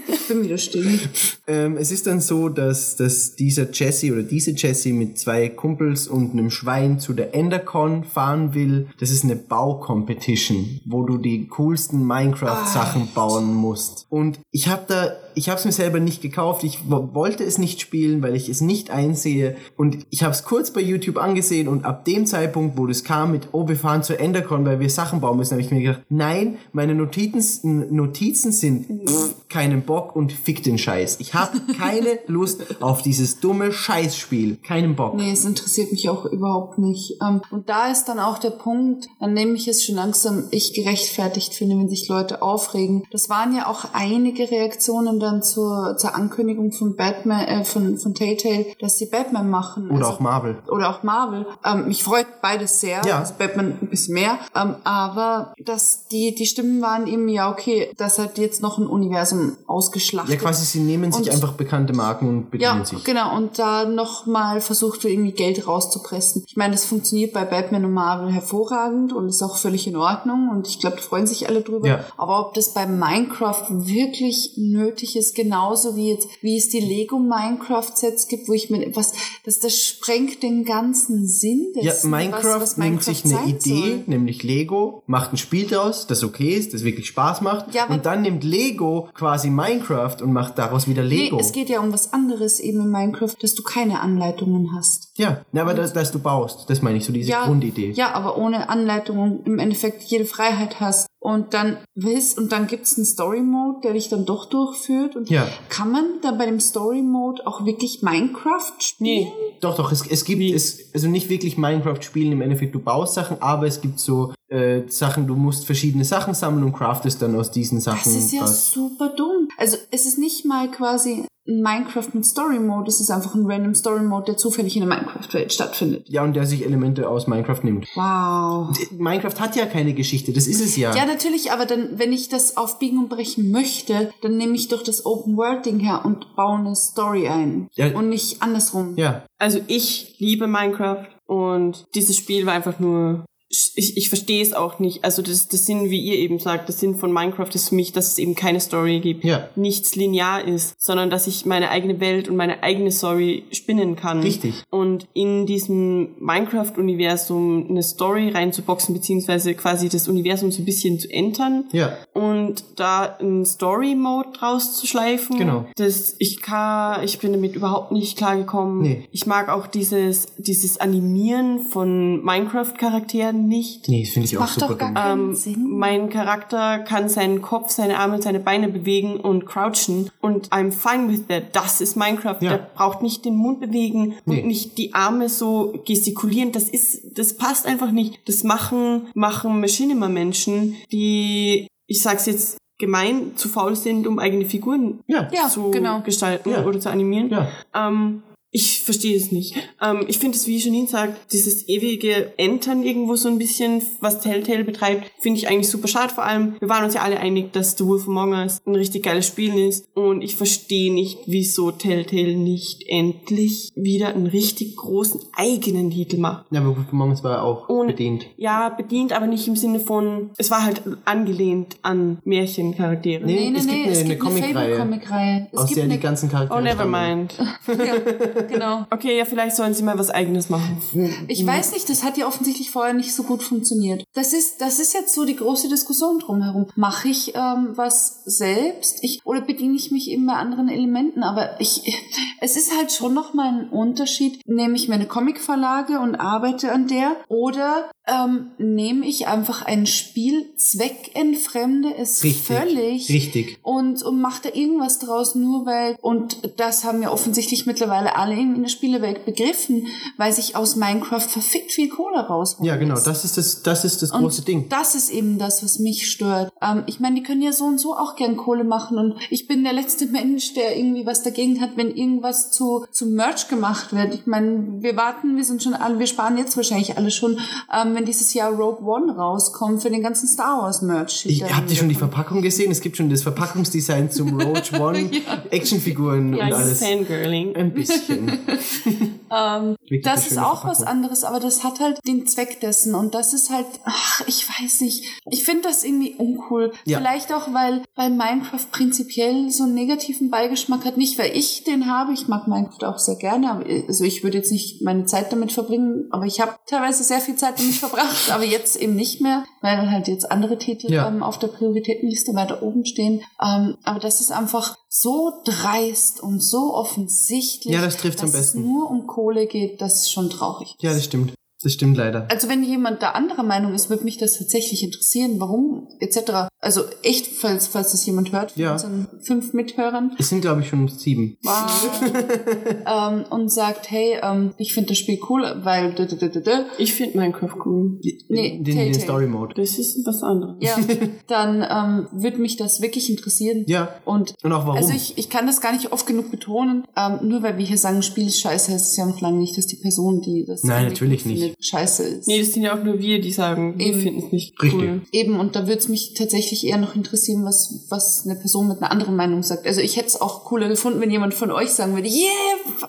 Ich 0.08 0.28
bin 0.28 0.42
wieder 0.42 0.58
still. 0.58 0.98
Ähm, 1.46 1.76
es 1.76 1.90
ist 1.90 2.06
dann 2.06 2.20
so, 2.20 2.48
dass, 2.48 2.96
dass 2.96 3.36
dieser 3.36 3.70
Jesse 3.70 4.12
oder 4.12 4.22
diese 4.22 4.52
Jesse 4.52 4.92
mit 4.92 5.18
zwei 5.18 5.48
Kumpels 5.48 6.08
und 6.08 6.32
einem 6.32 6.50
Schwein 6.50 6.98
zu 6.98 7.12
der 7.12 7.34
Endercon 7.34 8.04
fahren 8.04 8.54
will. 8.54 8.88
Das 8.98 9.10
ist 9.10 9.24
eine 9.24 9.36
Baucompetition, 9.36 10.80
wo 10.84 11.04
du 11.04 11.18
die 11.18 11.46
coolsten 11.48 12.04
Minecraft-Sachen 12.04 13.08
bauen 13.14 13.54
musst. 13.54 14.06
Und 14.08 14.40
ich 14.50 14.68
habe 14.68 14.84
da 14.88 15.12
ich 15.36 15.48
habe 15.48 15.58
es 15.58 15.64
mir 15.64 15.72
selber 15.72 16.00
nicht 16.00 16.22
gekauft. 16.22 16.64
Ich 16.64 16.80
wo- 16.88 17.10
wollte 17.14 17.44
es 17.44 17.58
nicht 17.58 17.80
spielen, 17.80 18.22
weil 18.22 18.34
ich 18.34 18.48
es 18.48 18.60
nicht 18.60 18.90
einsehe. 18.90 19.56
Und 19.76 19.98
ich 20.10 20.22
habe 20.24 20.32
es 20.32 20.42
kurz 20.44 20.72
bei 20.72 20.80
YouTube 20.80 21.18
angesehen 21.18 21.68
und 21.68 21.84
ab 21.84 22.04
dem 22.04 22.26
Zeitpunkt, 22.26 22.76
wo 22.78 22.86
das 22.86 23.04
kam 23.04 23.30
mit, 23.32 23.48
oh, 23.52 23.68
wir 23.68 23.76
fahren 23.76 24.02
zur 24.02 24.18
Endercon, 24.18 24.64
weil 24.64 24.80
wir 24.80 24.90
Sachen 24.90 25.20
bauen 25.20 25.36
müssen, 25.36 25.52
habe 25.52 25.60
ich 25.62 25.70
mir 25.70 25.80
gedacht, 25.82 26.02
nein, 26.08 26.56
meine 26.72 26.94
Notizen, 26.94 27.94
Notizen 27.94 28.50
sind 28.50 28.86
pff, 29.08 29.34
keinen 29.48 29.82
Bock 29.82 30.16
und 30.16 30.32
fick 30.32 30.62
den 30.62 30.78
Scheiß. 30.78 31.18
Ich 31.20 31.34
habe 31.34 31.60
keine 31.78 32.18
Lust 32.26 32.82
auf 32.82 33.02
dieses 33.02 33.38
dumme 33.40 33.72
Scheißspiel. 33.72 34.56
Keinen 34.56 34.96
Bock. 34.96 35.14
Nee, 35.14 35.32
es 35.32 35.44
interessiert 35.44 35.92
mich 35.92 36.08
auch 36.08 36.24
überhaupt 36.24 36.78
nicht. 36.78 37.18
Ähm, 37.22 37.42
und 37.50 37.68
da 37.68 37.90
ist 37.90 38.06
dann 38.06 38.18
auch 38.18 38.38
der 38.38 38.50
Punkt, 38.50 39.06
an 39.20 39.34
dem 39.36 39.54
ich 39.54 39.68
es 39.68 39.84
schon 39.84 39.94
langsam 39.96 40.44
ich 40.50 40.72
gerechtfertigt 40.74 41.54
finde, 41.54 41.76
wenn 41.78 41.88
sich 41.88 42.08
Leute 42.08 42.42
aufregen. 42.42 43.04
Das 43.10 43.28
waren 43.28 43.54
ja 43.54 43.66
auch 43.68 43.86
einige 43.92 44.50
Reaktionen 44.50 45.20
dann 45.26 45.42
zur, 45.42 45.96
zur 45.98 46.14
Ankündigung 46.14 46.72
von 46.72 46.96
Batman, 46.96 47.44
äh, 47.46 47.64
von, 47.64 47.98
von 47.98 48.14
Telltale, 48.14 48.66
dass 48.80 48.98
sie 48.98 49.06
Batman 49.06 49.50
machen. 49.50 49.90
Oder 49.90 50.06
Also- 50.06 50.10
auch 50.16 50.20
Marvel. 50.20 50.56
oder 50.68 50.90
auch 50.90 51.02
Marvel. 51.02 51.46
Ähm, 51.64 51.88
mich 51.88 52.02
freut 52.04 52.26
beides 52.40 52.80
sehr. 52.80 53.02
Ja. 53.06 53.20
Das 53.20 53.32
Batman 53.36 53.76
ein 53.82 53.88
bisschen 53.88 54.14
mehr. 54.14 54.38
Ähm, 54.54 54.76
aber 54.84 55.52
dass 55.64 56.06
die, 56.08 56.34
die 56.34 56.46
Stimmen 56.46 56.80
waren 56.80 57.06
eben, 57.06 57.28
ja, 57.28 57.50
okay, 57.50 57.92
das 57.96 58.18
hat 58.18 58.38
jetzt 58.38 58.62
noch 58.62 58.78
ein 58.78 58.86
Universum 58.86 59.56
ausgeschlachtet. 59.66 60.34
Ja, 60.34 60.40
quasi, 60.40 60.64
sie 60.64 60.80
nehmen 60.80 61.12
sich 61.12 61.26
Und- 61.26 61.34
einfach 61.34 61.52
bekannte 61.52 61.92
Marken 61.92 62.28
und 62.28 62.50
bedienen 62.50 62.78
Ja, 62.78 62.84
sich. 62.84 63.02
genau. 63.04 63.36
Und 63.36 63.58
da 63.58 63.84
nochmal 63.84 64.60
versucht 64.60 65.04
irgendwie 65.04 65.32
Geld 65.32 65.66
rauszupressen. 65.66 66.44
Ich 66.46 66.56
meine, 66.56 66.72
das 66.74 66.84
funktioniert 66.84 67.32
bei 67.32 67.44
Batman 67.44 67.84
und 67.84 67.92
Marvel 67.92 68.32
hervorragend 68.32 69.12
und 69.12 69.28
ist 69.28 69.42
auch 69.42 69.56
völlig 69.56 69.86
in 69.86 69.96
Ordnung. 69.96 70.48
Und 70.50 70.68
ich 70.68 70.78
glaube, 70.80 70.98
freuen 70.98 71.26
sich 71.26 71.48
alle 71.48 71.62
drüber. 71.62 71.86
Ja. 71.88 72.00
Aber 72.16 72.40
ob 72.46 72.54
das 72.54 72.72
bei 72.74 72.86
Minecraft 72.86 73.64
wirklich 73.70 74.52
nötig 74.56 75.15
ist, 75.16 75.34
genauso 75.34 75.96
wie 75.96 76.10
jetzt, 76.10 76.28
wie 76.40 76.56
es 76.56 76.68
die 76.68 76.80
Lego 76.80 77.18
Minecraft 77.18 77.90
Sets 77.94 78.28
gibt, 78.28 78.48
wo 78.48 78.52
ich 78.52 78.70
mir 78.70 78.94
was, 78.94 79.12
das, 79.44 79.58
das 79.58 79.76
sprengt 79.82 80.42
den 80.42 80.64
ganzen 80.64 81.26
Sinn 81.26 81.72
Ja, 81.74 81.82
dessen, 81.92 82.10
Minecraft, 82.10 82.44
was, 82.44 82.62
was 82.62 82.76
nimmt 82.76 83.06
Minecraft 83.06 83.14
sich 83.14 83.24
eine 83.24 83.48
Idee, 83.48 83.88
soll. 83.88 84.02
nämlich 84.06 84.42
Lego, 84.42 85.02
macht 85.06 85.32
ein 85.32 85.36
Spiel 85.36 85.66
draus, 85.66 86.06
das 86.06 86.22
okay 86.22 86.54
ist, 86.54 86.74
das 86.74 86.84
wirklich 86.84 87.06
Spaß 87.06 87.40
macht. 87.40 87.74
Ja, 87.74 87.86
und 87.86 88.06
dann 88.06 88.22
nimmt 88.22 88.44
Lego 88.44 89.08
quasi 89.14 89.50
Minecraft 89.50 90.16
und 90.22 90.32
macht 90.32 90.58
daraus 90.58 90.86
wieder 90.88 91.02
Lego. 91.02 91.36
Nee, 91.36 91.42
es 91.42 91.52
geht 91.52 91.68
ja 91.68 91.80
um 91.80 91.92
was 91.92 92.12
anderes 92.12 92.60
eben 92.60 92.80
in 92.80 92.90
Minecraft, 92.90 93.34
dass 93.40 93.54
du 93.54 93.62
keine 93.62 94.00
Anleitungen 94.00 94.74
hast. 94.74 95.10
ja, 95.16 95.44
na, 95.52 95.62
aber 95.62 95.74
dass, 95.74 95.92
dass 95.92 96.12
du 96.12 96.18
baust, 96.18 96.68
das 96.68 96.82
meine 96.82 96.98
ich, 96.98 97.04
so 97.04 97.12
diese 97.12 97.32
Grundidee. 97.32 97.90
Ja, 97.92 98.12
aber 98.12 98.36
ohne 98.38 98.68
Anleitung 98.68 99.40
im 99.44 99.58
Endeffekt 99.58 100.02
jede 100.04 100.24
Freiheit 100.24 100.80
hast 100.80 101.06
und 101.26 101.54
dann 101.54 101.78
willst 101.96 102.38
und 102.38 102.52
dann 102.52 102.68
gibt's 102.68 102.96
einen 102.96 103.04
Story 103.04 103.40
Mode, 103.40 103.80
der 103.82 103.94
dich 103.94 104.08
dann 104.08 104.26
doch 104.26 104.44
durchführt 104.48 105.16
und 105.16 105.28
Ja. 105.28 105.48
kann 105.68 105.90
man 105.90 106.04
dann 106.22 106.38
bei 106.38 106.46
dem 106.46 106.60
Story 106.60 107.02
Mode 107.02 107.44
auch 107.48 107.66
wirklich 107.66 108.00
Minecraft 108.00 108.74
spielen? 108.78 109.26
Doch, 109.60 109.76
doch, 109.76 109.90
es, 109.90 110.06
es 110.06 110.24
gibt 110.24 110.40
es, 110.40 110.94
also 110.94 111.08
nicht 111.08 111.28
wirklich 111.28 111.58
Minecraft 111.58 112.00
spielen 112.00 112.30
im 112.30 112.42
Endeffekt, 112.42 112.76
du 112.76 112.78
baust 112.78 113.14
Sachen, 113.14 113.42
aber 113.42 113.66
es 113.66 113.80
gibt 113.80 113.98
so 113.98 114.34
äh, 114.48 114.82
Sachen, 114.88 115.26
du 115.26 115.34
musst 115.36 115.66
verschiedene 115.66 116.04
Sachen 116.04 116.34
sammeln 116.34 116.64
und 116.64 116.72
craftest 116.72 117.20
dann 117.22 117.34
aus 117.34 117.50
diesen 117.50 117.80
Sachen 117.80 118.12
Das 118.12 118.22
ist 118.22 118.32
ja 118.32 118.42
was. 118.42 118.70
super 118.70 119.08
dumm. 119.16 119.48
Also 119.56 119.76
es 119.90 120.06
ist 120.06 120.18
nicht 120.18 120.44
mal 120.44 120.70
quasi 120.70 121.26
ein 121.48 121.62
Minecraft 121.62 122.08
mit 122.12 122.26
Story 122.26 122.58
Mode, 122.58 122.88
es 122.88 123.00
ist 123.00 123.08
einfach 123.10 123.36
ein 123.36 123.46
random 123.46 123.72
Story 123.76 124.02
Mode, 124.02 124.24
der 124.26 124.36
zufällig 124.36 124.74
in 124.76 124.80
der 124.84 124.88
Minecraft-Welt 124.88 125.52
stattfindet. 125.52 126.08
Ja, 126.08 126.24
und 126.24 126.34
der 126.34 126.44
sich 126.44 126.64
Elemente 126.64 127.08
aus 127.08 127.28
Minecraft 127.28 127.60
nimmt. 127.62 127.86
Wow. 127.94 128.76
Minecraft 128.90 129.38
hat 129.38 129.54
ja 129.54 129.66
keine 129.66 129.94
Geschichte, 129.94 130.32
das 130.32 130.48
ist 130.48 130.60
es 130.60 130.76
ja. 130.76 130.92
Ja, 130.96 131.06
natürlich, 131.06 131.52
aber 131.52 131.64
dann, 131.64 132.00
wenn 132.00 132.12
ich 132.12 132.28
das 132.28 132.56
auf 132.56 132.80
Biegen 132.80 132.98
und 132.98 133.08
Brechen 133.10 133.52
möchte, 133.52 134.10
dann 134.22 134.36
nehme 134.36 134.56
ich 134.56 134.66
doch 134.66 134.82
das 134.82 135.06
Open-World-Ding 135.06 135.78
her 135.78 136.00
und 136.04 136.34
baue 136.34 136.58
eine 136.58 136.74
Story 136.74 137.28
ein. 137.28 137.68
Ja. 137.74 137.96
Und 137.96 138.08
nicht 138.08 138.42
andersrum. 138.42 138.94
ja. 138.96 139.22
Also 139.38 139.60
ich 139.68 140.16
liebe 140.18 140.46
Minecraft 140.48 141.06
und 141.26 141.84
dieses 141.94 142.16
Spiel 142.16 142.44
war 142.46 142.54
einfach 142.54 142.80
nur. 142.80 143.24
Ich, 143.48 143.96
ich 143.96 144.08
verstehe 144.08 144.42
es 144.42 144.52
auch 144.52 144.78
nicht. 144.80 145.04
Also 145.04 145.22
das, 145.22 145.46
das 145.48 145.66
Sinn, 145.66 145.88
wie 145.90 146.00
ihr 146.00 146.16
eben 146.18 146.38
sagt, 146.38 146.68
das 146.68 146.80
Sinn 146.80 146.96
von 146.96 147.12
Minecraft 147.12 147.50
ist 147.54 147.68
für 147.68 147.74
mich, 147.76 147.92
dass 147.92 148.08
es 148.08 148.18
eben 148.18 148.34
keine 148.34 148.58
Story 148.60 148.98
gibt, 149.00 149.24
Ja. 149.24 149.48
nichts 149.54 149.94
linear 149.94 150.42
ist, 150.44 150.74
sondern 150.82 151.10
dass 151.10 151.26
ich 151.28 151.46
meine 151.46 151.70
eigene 151.70 152.00
Welt 152.00 152.28
und 152.28 152.36
meine 152.36 152.62
eigene 152.64 152.90
Story 152.90 153.44
spinnen 153.52 153.94
kann. 153.94 154.20
Richtig. 154.20 154.64
Und 154.70 155.06
in 155.14 155.46
diesem 155.46 156.16
Minecraft-Universum 156.18 157.66
eine 157.70 157.82
Story 157.82 158.30
reinzuboxen, 158.30 158.94
beziehungsweise 158.94 159.54
quasi 159.54 159.88
das 159.88 160.08
Universum 160.08 160.50
so 160.50 160.62
ein 160.62 160.64
bisschen 160.64 160.98
zu 160.98 161.10
entern 161.12 161.64
Ja. 161.72 161.96
und 162.14 162.64
da 162.76 163.16
einen 163.20 163.44
Story-Mode 163.44 164.30
draus 164.38 164.76
zu 164.76 164.86
schleifen. 164.86 165.38
Genau. 165.38 165.66
Das, 165.76 166.16
ich 166.18 166.42
kann, 166.42 167.04
ich 167.04 167.18
bin 167.18 167.32
damit 167.32 167.54
überhaupt 167.54 167.92
nicht 167.92 168.16
klargekommen. 168.18 168.82
Nee. 168.82 169.08
Ich 169.12 169.26
mag 169.26 169.48
auch 169.48 169.66
dieses, 169.66 170.28
dieses 170.38 170.78
Animieren 170.80 171.60
von 171.60 172.24
Minecraft-Charakteren 172.24 173.35
nicht. 173.36 173.88
Nee, 173.88 174.02
das 174.04 174.10
finde 174.12 174.26
ich 174.28 174.38
auch 174.38 174.46
super 174.48 174.68
doch 174.68 174.78
gar 174.78 174.92
keinen 174.94 175.28
Ähm, 175.30 175.34
Sinn. 175.34 175.68
mein 175.70 176.10
Charakter 176.10 176.78
kann 176.80 177.08
seinen 177.08 177.42
Kopf, 177.42 177.70
seine 177.70 177.98
Arme 177.98 178.14
und 178.16 178.22
seine 178.22 178.40
Beine 178.40 178.68
bewegen 178.68 179.18
und 179.20 179.46
crouchen 179.46 180.10
und 180.20 180.48
I'm 180.50 180.72
fine 180.72 181.08
with 181.12 181.26
that. 181.28 181.54
Das 181.54 181.80
ist 181.80 181.96
Minecraft. 181.96 182.38
Ja. 182.40 182.50
Der 182.56 182.70
braucht 182.74 183.02
nicht 183.02 183.24
den 183.24 183.36
Mund 183.36 183.60
bewegen 183.60 184.14
Nee. 184.24 184.40
und 184.42 184.46
nicht 184.48 184.78
die 184.78 184.94
Arme 184.94 185.28
so 185.28 185.74
gestikulieren. 185.86 186.52
Das 186.52 186.68
ist, 186.68 187.18
das 187.18 187.36
passt 187.36 187.66
einfach 187.66 187.90
nicht. 187.90 188.20
Das 188.26 188.42
machen, 188.44 189.08
machen 189.14 189.60
Machinima-Menschen, 189.60 190.76
die, 190.92 191.68
ich 191.86 192.02
sag's 192.02 192.26
jetzt 192.26 192.58
gemein, 192.78 193.32
zu 193.36 193.48
faul 193.48 193.74
sind, 193.74 194.06
um 194.06 194.18
eigene 194.18 194.44
Figuren 194.44 195.00
Ja. 195.06 195.28
Ja, 195.32 195.48
zu 195.48 195.70
genau. 195.70 196.00
gestalten 196.00 196.50
Ja. 196.50 196.64
oder 196.64 196.78
zu 196.78 196.90
animieren. 196.90 197.30
Ja. 197.30 197.48
Ähm, 197.74 198.22
ich 198.50 198.82
verstehe 198.84 199.16
es 199.16 199.32
nicht. 199.32 199.54
Ähm, 199.82 200.04
ich 200.08 200.18
finde 200.18 200.36
es, 200.36 200.46
wie 200.46 200.56
Janine 200.56 200.86
sagt, 200.88 201.32
dieses 201.32 201.68
ewige 201.68 202.32
Entern 202.38 202.82
irgendwo 202.82 203.16
so 203.16 203.28
ein 203.28 203.38
bisschen, 203.38 203.82
was 204.00 204.20
Telltale 204.20 204.64
betreibt, 204.64 205.10
finde 205.20 205.38
ich 205.38 205.48
eigentlich 205.48 205.68
super 205.68 205.88
schade. 205.88 206.14
Vor 206.14 206.24
allem, 206.24 206.54
wir 206.60 206.68
waren 206.68 206.84
uns 206.84 206.94
ja 206.94 207.02
alle 207.02 207.20
einig, 207.20 207.52
dass 207.52 207.76
The 207.76 207.84
Wolf 207.84 208.06
Among 208.08 208.32
Us 208.32 208.62
ein 208.66 208.74
richtig 208.74 209.02
geiles 209.04 209.26
Spiel 209.26 209.56
ist. 209.68 209.86
Und 209.94 210.22
ich 210.22 210.36
verstehe 210.36 210.92
nicht, 210.92 211.18
wieso 211.26 211.70
Telltale 211.70 212.34
nicht 212.36 212.84
endlich 212.88 213.72
wieder 213.74 214.08
einen 214.08 214.26
richtig 214.26 214.76
großen 214.76 215.20
eigenen 215.36 215.90
Titel 215.90 216.18
macht. 216.18 216.46
Ja, 216.50 216.60
aber 216.60 216.76
Wolf 216.76 216.86
Among 216.92 217.10
Us 217.10 217.22
war 217.24 217.42
auch 217.42 217.68
Ohne- 217.68 217.92
bedient. 217.92 218.26
Ja, 218.36 218.70
bedient, 218.70 219.12
aber 219.12 219.26
nicht 219.26 219.46
im 219.48 219.56
Sinne 219.56 219.80
von, 219.80 220.30
es 220.38 220.50
war 220.50 220.64
halt 220.64 220.82
angelehnt 221.04 221.76
an 221.82 222.18
Märchencharaktere. 222.24 223.24
Nee, 223.24 223.34
Nee, 223.36 223.50
nee, 223.50 223.58
es 223.58 223.66
gibt 223.66 223.76
nee, 223.76 223.82
eine, 223.82 223.92
es 223.92 223.98
eine 224.00 224.08
gibt 224.16 224.22
eine 224.56 224.76
Comic-Reihe. 224.78 225.48
Es 225.52 225.58
aus 225.58 225.66
gibt 225.68 225.76
der 225.80 225.86
die 225.88 225.98
ganzen 226.00 226.30
Charaktere 226.30 226.58
Oh, 226.58 226.62
never 226.62 226.84
mind. 226.86 227.34
genau. 228.48 228.86
Okay, 228.96 229.18
ja, 229.18 229.24
vielleicht 229.24 229.56
sollen 229.56 229.74
sie 229.74 229.82
mal 229.82 229.98
was 229.98 230.10
eigenes 230.10 230.48
machen. 230.48 230.80
Ich 231.28 231.44
weiß 231.44 231.72
nicht, 231.72 231.88
das 231.88 232.02
hat 232.02 232.16
ja 232.16 232.26
offensichtlich 232.26 232.70
vorher 232.70 232.94
nicht 232.94 233.14
so 233.14 233.24
gut 233.24 233.42
funktioniert. 233.42 234.04
Das 234.14 234.32
ist, 234.32 234.60
das 234.60 234.78
ist 234.78 234.94
jetzt 234.94 235.14
so 235.14 235.24
die 235.24 235.36
große 235.36 235.68
Diskussion 235.68 236.18
drumherum. 236.18 236.66
Mache 236.76 237.08
ich 237.08 237.34
ähm, 237.34 237.72
was 237.74 238.22
selbst 238.24 238.98
ich, 239.02 239.20
oder 239.24 239.40
bediene 239.40 239.76
ich 239.76 239.90
mich 239.90 240.10
eben 240.10 240.26
bei 240.26 240.34
anderen 240.34 240.68
Elementen? 240.68 241.22
Aber 241.22 241.60
ich, 241.60 241.82
es 242.40 242.56
ist 242.56 242.76
halt 242.76 242.92
schon 242.92 243.14
nochmal 243.14 243.48
ein 243.48 243.68
Unterschied. 243.68 244.40
Nehme 244.46 244.76
ich 244.76 244.88
mir 244.88 244.94
eine 244.94 245.06
Comicverlage 245.06 246.00
und 246.00 246.16
arbeite 246.16 246.72
an 246.72 246.86
der 246.88 247.16
oder 247.28 247.90
ähm, 248.06 248.52
nehme 248.58 249.04
ich 249.06 249.26
einfach 249.26 249.62
ein 249.62 249.86
Spiel, 249.86 250.54
zweckentfremde 250.56 251.94
es 251.96 252.22
Richtig. 252.22 252.46
völlig 252.46 253.08
Richtig. 253.08 253.58
und, 253.62 254.02
und 254.02 254.20
macht 254.20 254.44
da 254.44 254.50
irgendwas 254.54 255.00
draus, 255.00 255.34
nur 255.34 255.66
weil, 255.66 255.96
und 256.00 256.52
das 256.56 256.84
haben 256.84 257.02
ja 257.02 257.10
offensichtlich 257.10 257.66
mittlerweile 257.66 258.16
alle 258.16 258.25
in, 258.32 258.56
in 258.56 258.62
der 258.62 258.68
Spielewelt 258.68 259.24
begriffen, 259.24 259.88
weil 260.16 260.32
sich 260.32 260.56
aus 260.56 260.76
Minecraft 260.76 261.20
verfickt 261.20 261.72
viel 261.72 261.88
Kohle 261.88 262.18
rausholen 262.18 262.66
Ja, 262.66 262.76
genau, 262.76 262.94
das 262.98 263.24
ist 263.24 263.36
das, 263.36 263.62
das 263.62 263.84
ist 263.84 264.02
das 264.02 264.10
Und 264.12 264.22
große 264.22 264.42
Ding. 264.42 264.68
Das 264.68 264.94
ist 264.94 265.10
eben 265.10 265.38
das, 265.38 265.62
was 265.62 265.78
mich 265.78 266.10
stört. 266.10 266.50
Ähm, 266.62 266.84
ich 266.86 267.00
meine, 267.00 267.16
die 267.16 267.22
können 267.22 267.42
ja 267.42 267.52
so 267.52 267.64
und 267.64 267.78
so 267.78 267.94
auch 267.94 268.16
gern 268.16 268.36
Kohle 268.36 268.64
machen 268.64 268.98
und 268.98 269.16
ich 269.30 269.46
bin 269.46 269.64
der 269.64 269.72
letzte 269.72 270.06
Mensch, 270.16 270.54
der 270.54 270.76
irgendwie 270.76 271.06
was 271.06 271.22
dagegen 271.22 271.60
hat, 271.60 271.76
wenn 271.76 271.90
irgendwas 271.90 272.50
zu, 272.50 272.86
zu 272.90 273.06
Merch 273.06 273.48
gemacht 273.48 273.92
wird. 273.92 274.14
Ich 274.14 274.26
meine, 274.26 274.82
wir 274.82 274.96
warten, 274.96 275.36
wir 275.36 275.44
sind 275.44 275.62
schon 275.62 275.74
alle, 275.74 275.98
wir 275.98 276.06
sparen 276.06 276.38
jetzt 276.38 276.56
wahrscheinlich 276.56 276.96
alle 276.96 277.10
schon, 277.10 277.38
ähm, 277.72 277.94
wenn 277.94 278.04
dieses 278.04 278.32
Jahr 278.34 278.52
Rogue 278.52 278.86
One 278.86 279.14
rauskommt 279.16 279.82
für 279.82 279.90
den 279.90 280.02
ganzen 280.02 280.28
Star 280.28 280.62
Wars 280.62 280.82
Merch. 280.82 281.26
Ich, 281.26 281.42
habt 281.44 281.70
ihr 281.70 281.76
schon 281.76 281.88
die. 281.88 281.96
Verpackung 281.96 282.42
gesehen? 282.42 282.70
Es 282.70 282.80
gibt 282.80 282.96
schon 282.96 283.10
das 283.10 283.22
Verpackungsdesign 283.22 284.10
zum 284.10 284.40
Roach 284.40 284.72
One, 284.78 285.10
Actionfiguren 285.50 286.34
und 286.34 286.38
Ja, 286.38 286.56
alles. 286.56 286.80
Fangirling. 286.80 287.56
Ein 287.56 287.72
bisschen. 287.72 288.15
Ähm, 289.28 289.74
Wirklich 289.80 290.02
das 290.02 290.28
ist 290.28 290.38
auch 290.38 290.64
was 290.64 290.78
Verpackung. 290.78 290.86
anderes, 290.86 291.24
aber 291.24 291.40
das 291.40 291.64
hat 291.64 291.80
halt 291.80 291.98
den 292.06 292.28
Zweck 292.28 292.60
dessen 292.60 292.94
und 292.94 293.12
das 293.12 293.34
ist 293.34 293.50
halt, 293.50 293.66
ach, 293.84 294.22
ich 294.28 294.46
weiß 294.48 294.82
nicht. 294.82 295.04
Ich 295.28 295.44
finde 295.44 295.62
das 295.62 295.82
irgendwie 295.82 296.14
uncool 296.14 296.36
uncool. 296.36 296.72
Ja. 296.84 296.98
Vielleicht 296.98 297.32
auch, 297.32 297.52
weil, 297.52 297.82
weil 297.94 298.10
Minecraft 298.10 298.66
prinzipiell 298.70 299.50
so 299.50 299.64
einen 299.64 299.74
negativen 299.74 300.30
Beigeschmack 300.30 300.84
hat. 300.84 300.96
Nicht, 300.96 301.18
weil 301.18 301.36
ich 301.36 301.64
den 301.64 301.90
habe. 301.90 302.12
Ich 302.12 302.28
mag 302.28 302.48
Minecraft 302.48 302.84
auch 302.84 302.98
sehr 302.98 303.16
gerne. 303.16 303.50
Aber, 303.50 303.64
also 303.88 304.04
ich 304.04 304.22
würde 304.22 304.38
jetzt 304.38 304.52
nicht 304.52 304.82
meine 304.82 305.04
Zeit 305.04 305.32
damit 305.32 305.52
verbringen. 305.52 306.08
Aber 306.10 306.24
ich 306.24 306.40
habe 306.40 306.56
teilweise 306.66 307.04
sehr 307.04 307.20
viel 307.20 307.36
Zeit 307.36 307.58
damit 307.58 307.74
verbracht. 307.74 308.30
aber 308.32 308.44
jetzt 308.44 308.76
eben 308.76 308.94
nicht 308.94 309.20
mehr, 309.20 309.44
weil 309.62 309.90
halt 309.90 310.08
jetzt 310.08 310.30
andere 310.30 310.58
Titel 310.58 310.92
Ja. 310.92 311.08
ähm, 311.08 311.22
auf 311.22 311.38
der 311.38 311.48
Prioritätenliste 311.48 312.34
weiter 312.34 312.62
oben 312.62 312.84
stehen. 312.84 313.22
Ähm, 313.42 313.76
aber 313.84 314.00
das 314.00 314.20
ist 314.20 314.32
einfach 314.32 314.76
so 315.00 315.42
dreist 315.44 316.20
und 316.20 316.40
so 316.42 316.74
offensichtlich, 316.74 317.74
Ja, 317.74 317.82
das 317.82 317.96
trifft's 317.96 318.22
am 318.22 318.30
dass 318.32 318.40
besten. 318.40 318.60
es 318.60 318.64
nur 318.64 318.90
um 318.90 319.06
Kohle 319.06 319.46
geht. 319.46 319.80
Das 319.80 319.94
ist 320.02 320.10
schon 320.12 320.30
traurig. 320.30 320.74
Ja, 320.80 320.92
das 320.94 321.04
stimmt. 321.04 321.34
Das 321.62 321.72
stimmt 321.72 321.96
leider. 321.96 322.26
Also 322.30 322.48
wenn 322.48 322.62
jemand 322.62 323.02
da 323.02 323.10
anderer 323.12 323.42
Meinung 323.42 323.74
ist, 323.74 323.88
würde 323.88 324.04
mich 324.04 324.18
das 324.18 324.38
tatsächlich 324.38 324.82
interessieren, 324.84 325.40
warum 325.40 325.88
etc. 326.00 326.48
Also 326.60 326.82
echt, 327.02 327.26
falls, 327.28 327.66
falls 327.66 327.92
das 327.92 328.04
jemand 328.06 328.32
hört, 328.32 328.52
von 328.52 328.62
Ja. 328.62 328.72
unseren 328.72 329.08
fünf 329.22 329.52
Mithörern 329.54 330.12
Es 330.18 330.28
sind, 330.28 330.42
glaube 330.42 330.60
ich, 330.60 330.68
schon 330.68 330.88
sieben. 330.88 331.38
ähm, 332.86 333.24
und 333.30 333.50
sagt, 333.50 333.90
hey, 333.90 334.18
ähm, 334.22 334.52
ich 334.58 334.74
finde 334.74 334.88
das 334.90 334.98
Spiel 334.98 335.18
cool, 335.28 335.42
weil 335.62 335.92
d 335.94 336.04
-d 336.04 336.16
-d 336.18 336.28
-d 336.30 336.42
-d. 336.44 336.64
Ich 336.78 336.92
finde 336.94 337.18
Minecraft 337.18 337.56
cool. 337.64 338.00
Nee, 338.28 338.60
den, 338.62 338.76
den. 338.76 338.94
Story 338.94 339.26
Mode. 339.26 339.54
Das 339.56 339.78
ist 339.78 340.04
was 340.06 340.22
anderes. 340.22 340.56
ja, 340.60 340.76
dann 341.26 341.62
ähm, 341.68 342.08
würde 342.12 342.38
mich 342.38 342.56
das 342.56 342.80
wirklich 342.82 343.10
interessieren. 343.10 343.64
Ja. 343.66 343.88
Und 344.04 344.34
Und 344.42 344.52
auch 344.52 344.66
warum? 344.66 344.76
Also 344.76 344.92
ich, 344.92 345.16
ich 345.18 345.30
kann 345.30 345.46
das 345.46 345.60
gar 345.60 345.72
nicht 345.72 345.92
oft 345.92 346.06
genug 346.06 346.30
betonen. 346.30 346.84
Ähm, 346.96 347.18
nur 347.28 347.42
weil 347.42 347.58
wir 347.58 347.64
hier 347.66 347.78
sagen, 347.78 348.02
Spiel 348.02 348.26
ist 348.26 348.40
scheiße, 348.40 348.72
heißt 348.72 348.90
es 348.92 348.96
ja 348.96 349.06
noch 349.06 349.20
lange 349.20 349.38
nicht, 349.38 349.56
dass 349.56 349.66
die 349.66 349.76
Person, 349.76 350.20
die 350.20 350.44
das 350.46 350.62
Nein, 350.64 350.86
natürlich 350.88 351.24
nicht. 351.24 351.40
findet, 351.40 351.55
scheiße 351.60 352.02
ist. 352.02 352.28
Nee, 352.28 352.40
das 352.40 352.52
sind 352.52 352.62
ja 352.62 352.74
auch 352.74 352.82
nur 352.82 352.98
wir, 352.98 353.20
die 353.20 353.32
sagen, 353.32 353.78
wir 353.78 353.94
finden 353.94 354.26
es 354.26 354.32
nicht 354.32 354.62
Richtig. 354.62 354.80
cool. 354.80 355.02
Eben, 355.12 355.40
und 355.40 355.56
da 355.56 355.66
würde 355.66 355.78
es 355.78 355.88
mich 355.88 356.14
tatsächlich 356.14 356.66
eher 356.66 356.78
noch 356.78 356.94
interessieren, 356.94 357.44
was, 357.44 357.86
was 357.88 358.24
eine 358.26 358.36
Person 358.36 358.68
mit 358.68 358.78
einer 358.78 358.90
anderen 358.90 359.16
Meinung 359.16 359.42
sagt. 359.42 359.66
Also 359.66 359.80
ich 359.80 359.96
hätte 359.96 360.08
es 360.08 360.20
auch 360.20 360.44
cooler 360.44 360.68
gefunden, 360.68 361.00
wenn 361.00 361.10
jemand 361.10 361.34
von 361.34 361.50
euch 361.50 361.70
sagen 361.70 361.94
würde, 361.94 362.08
yeah, 362.08 362.30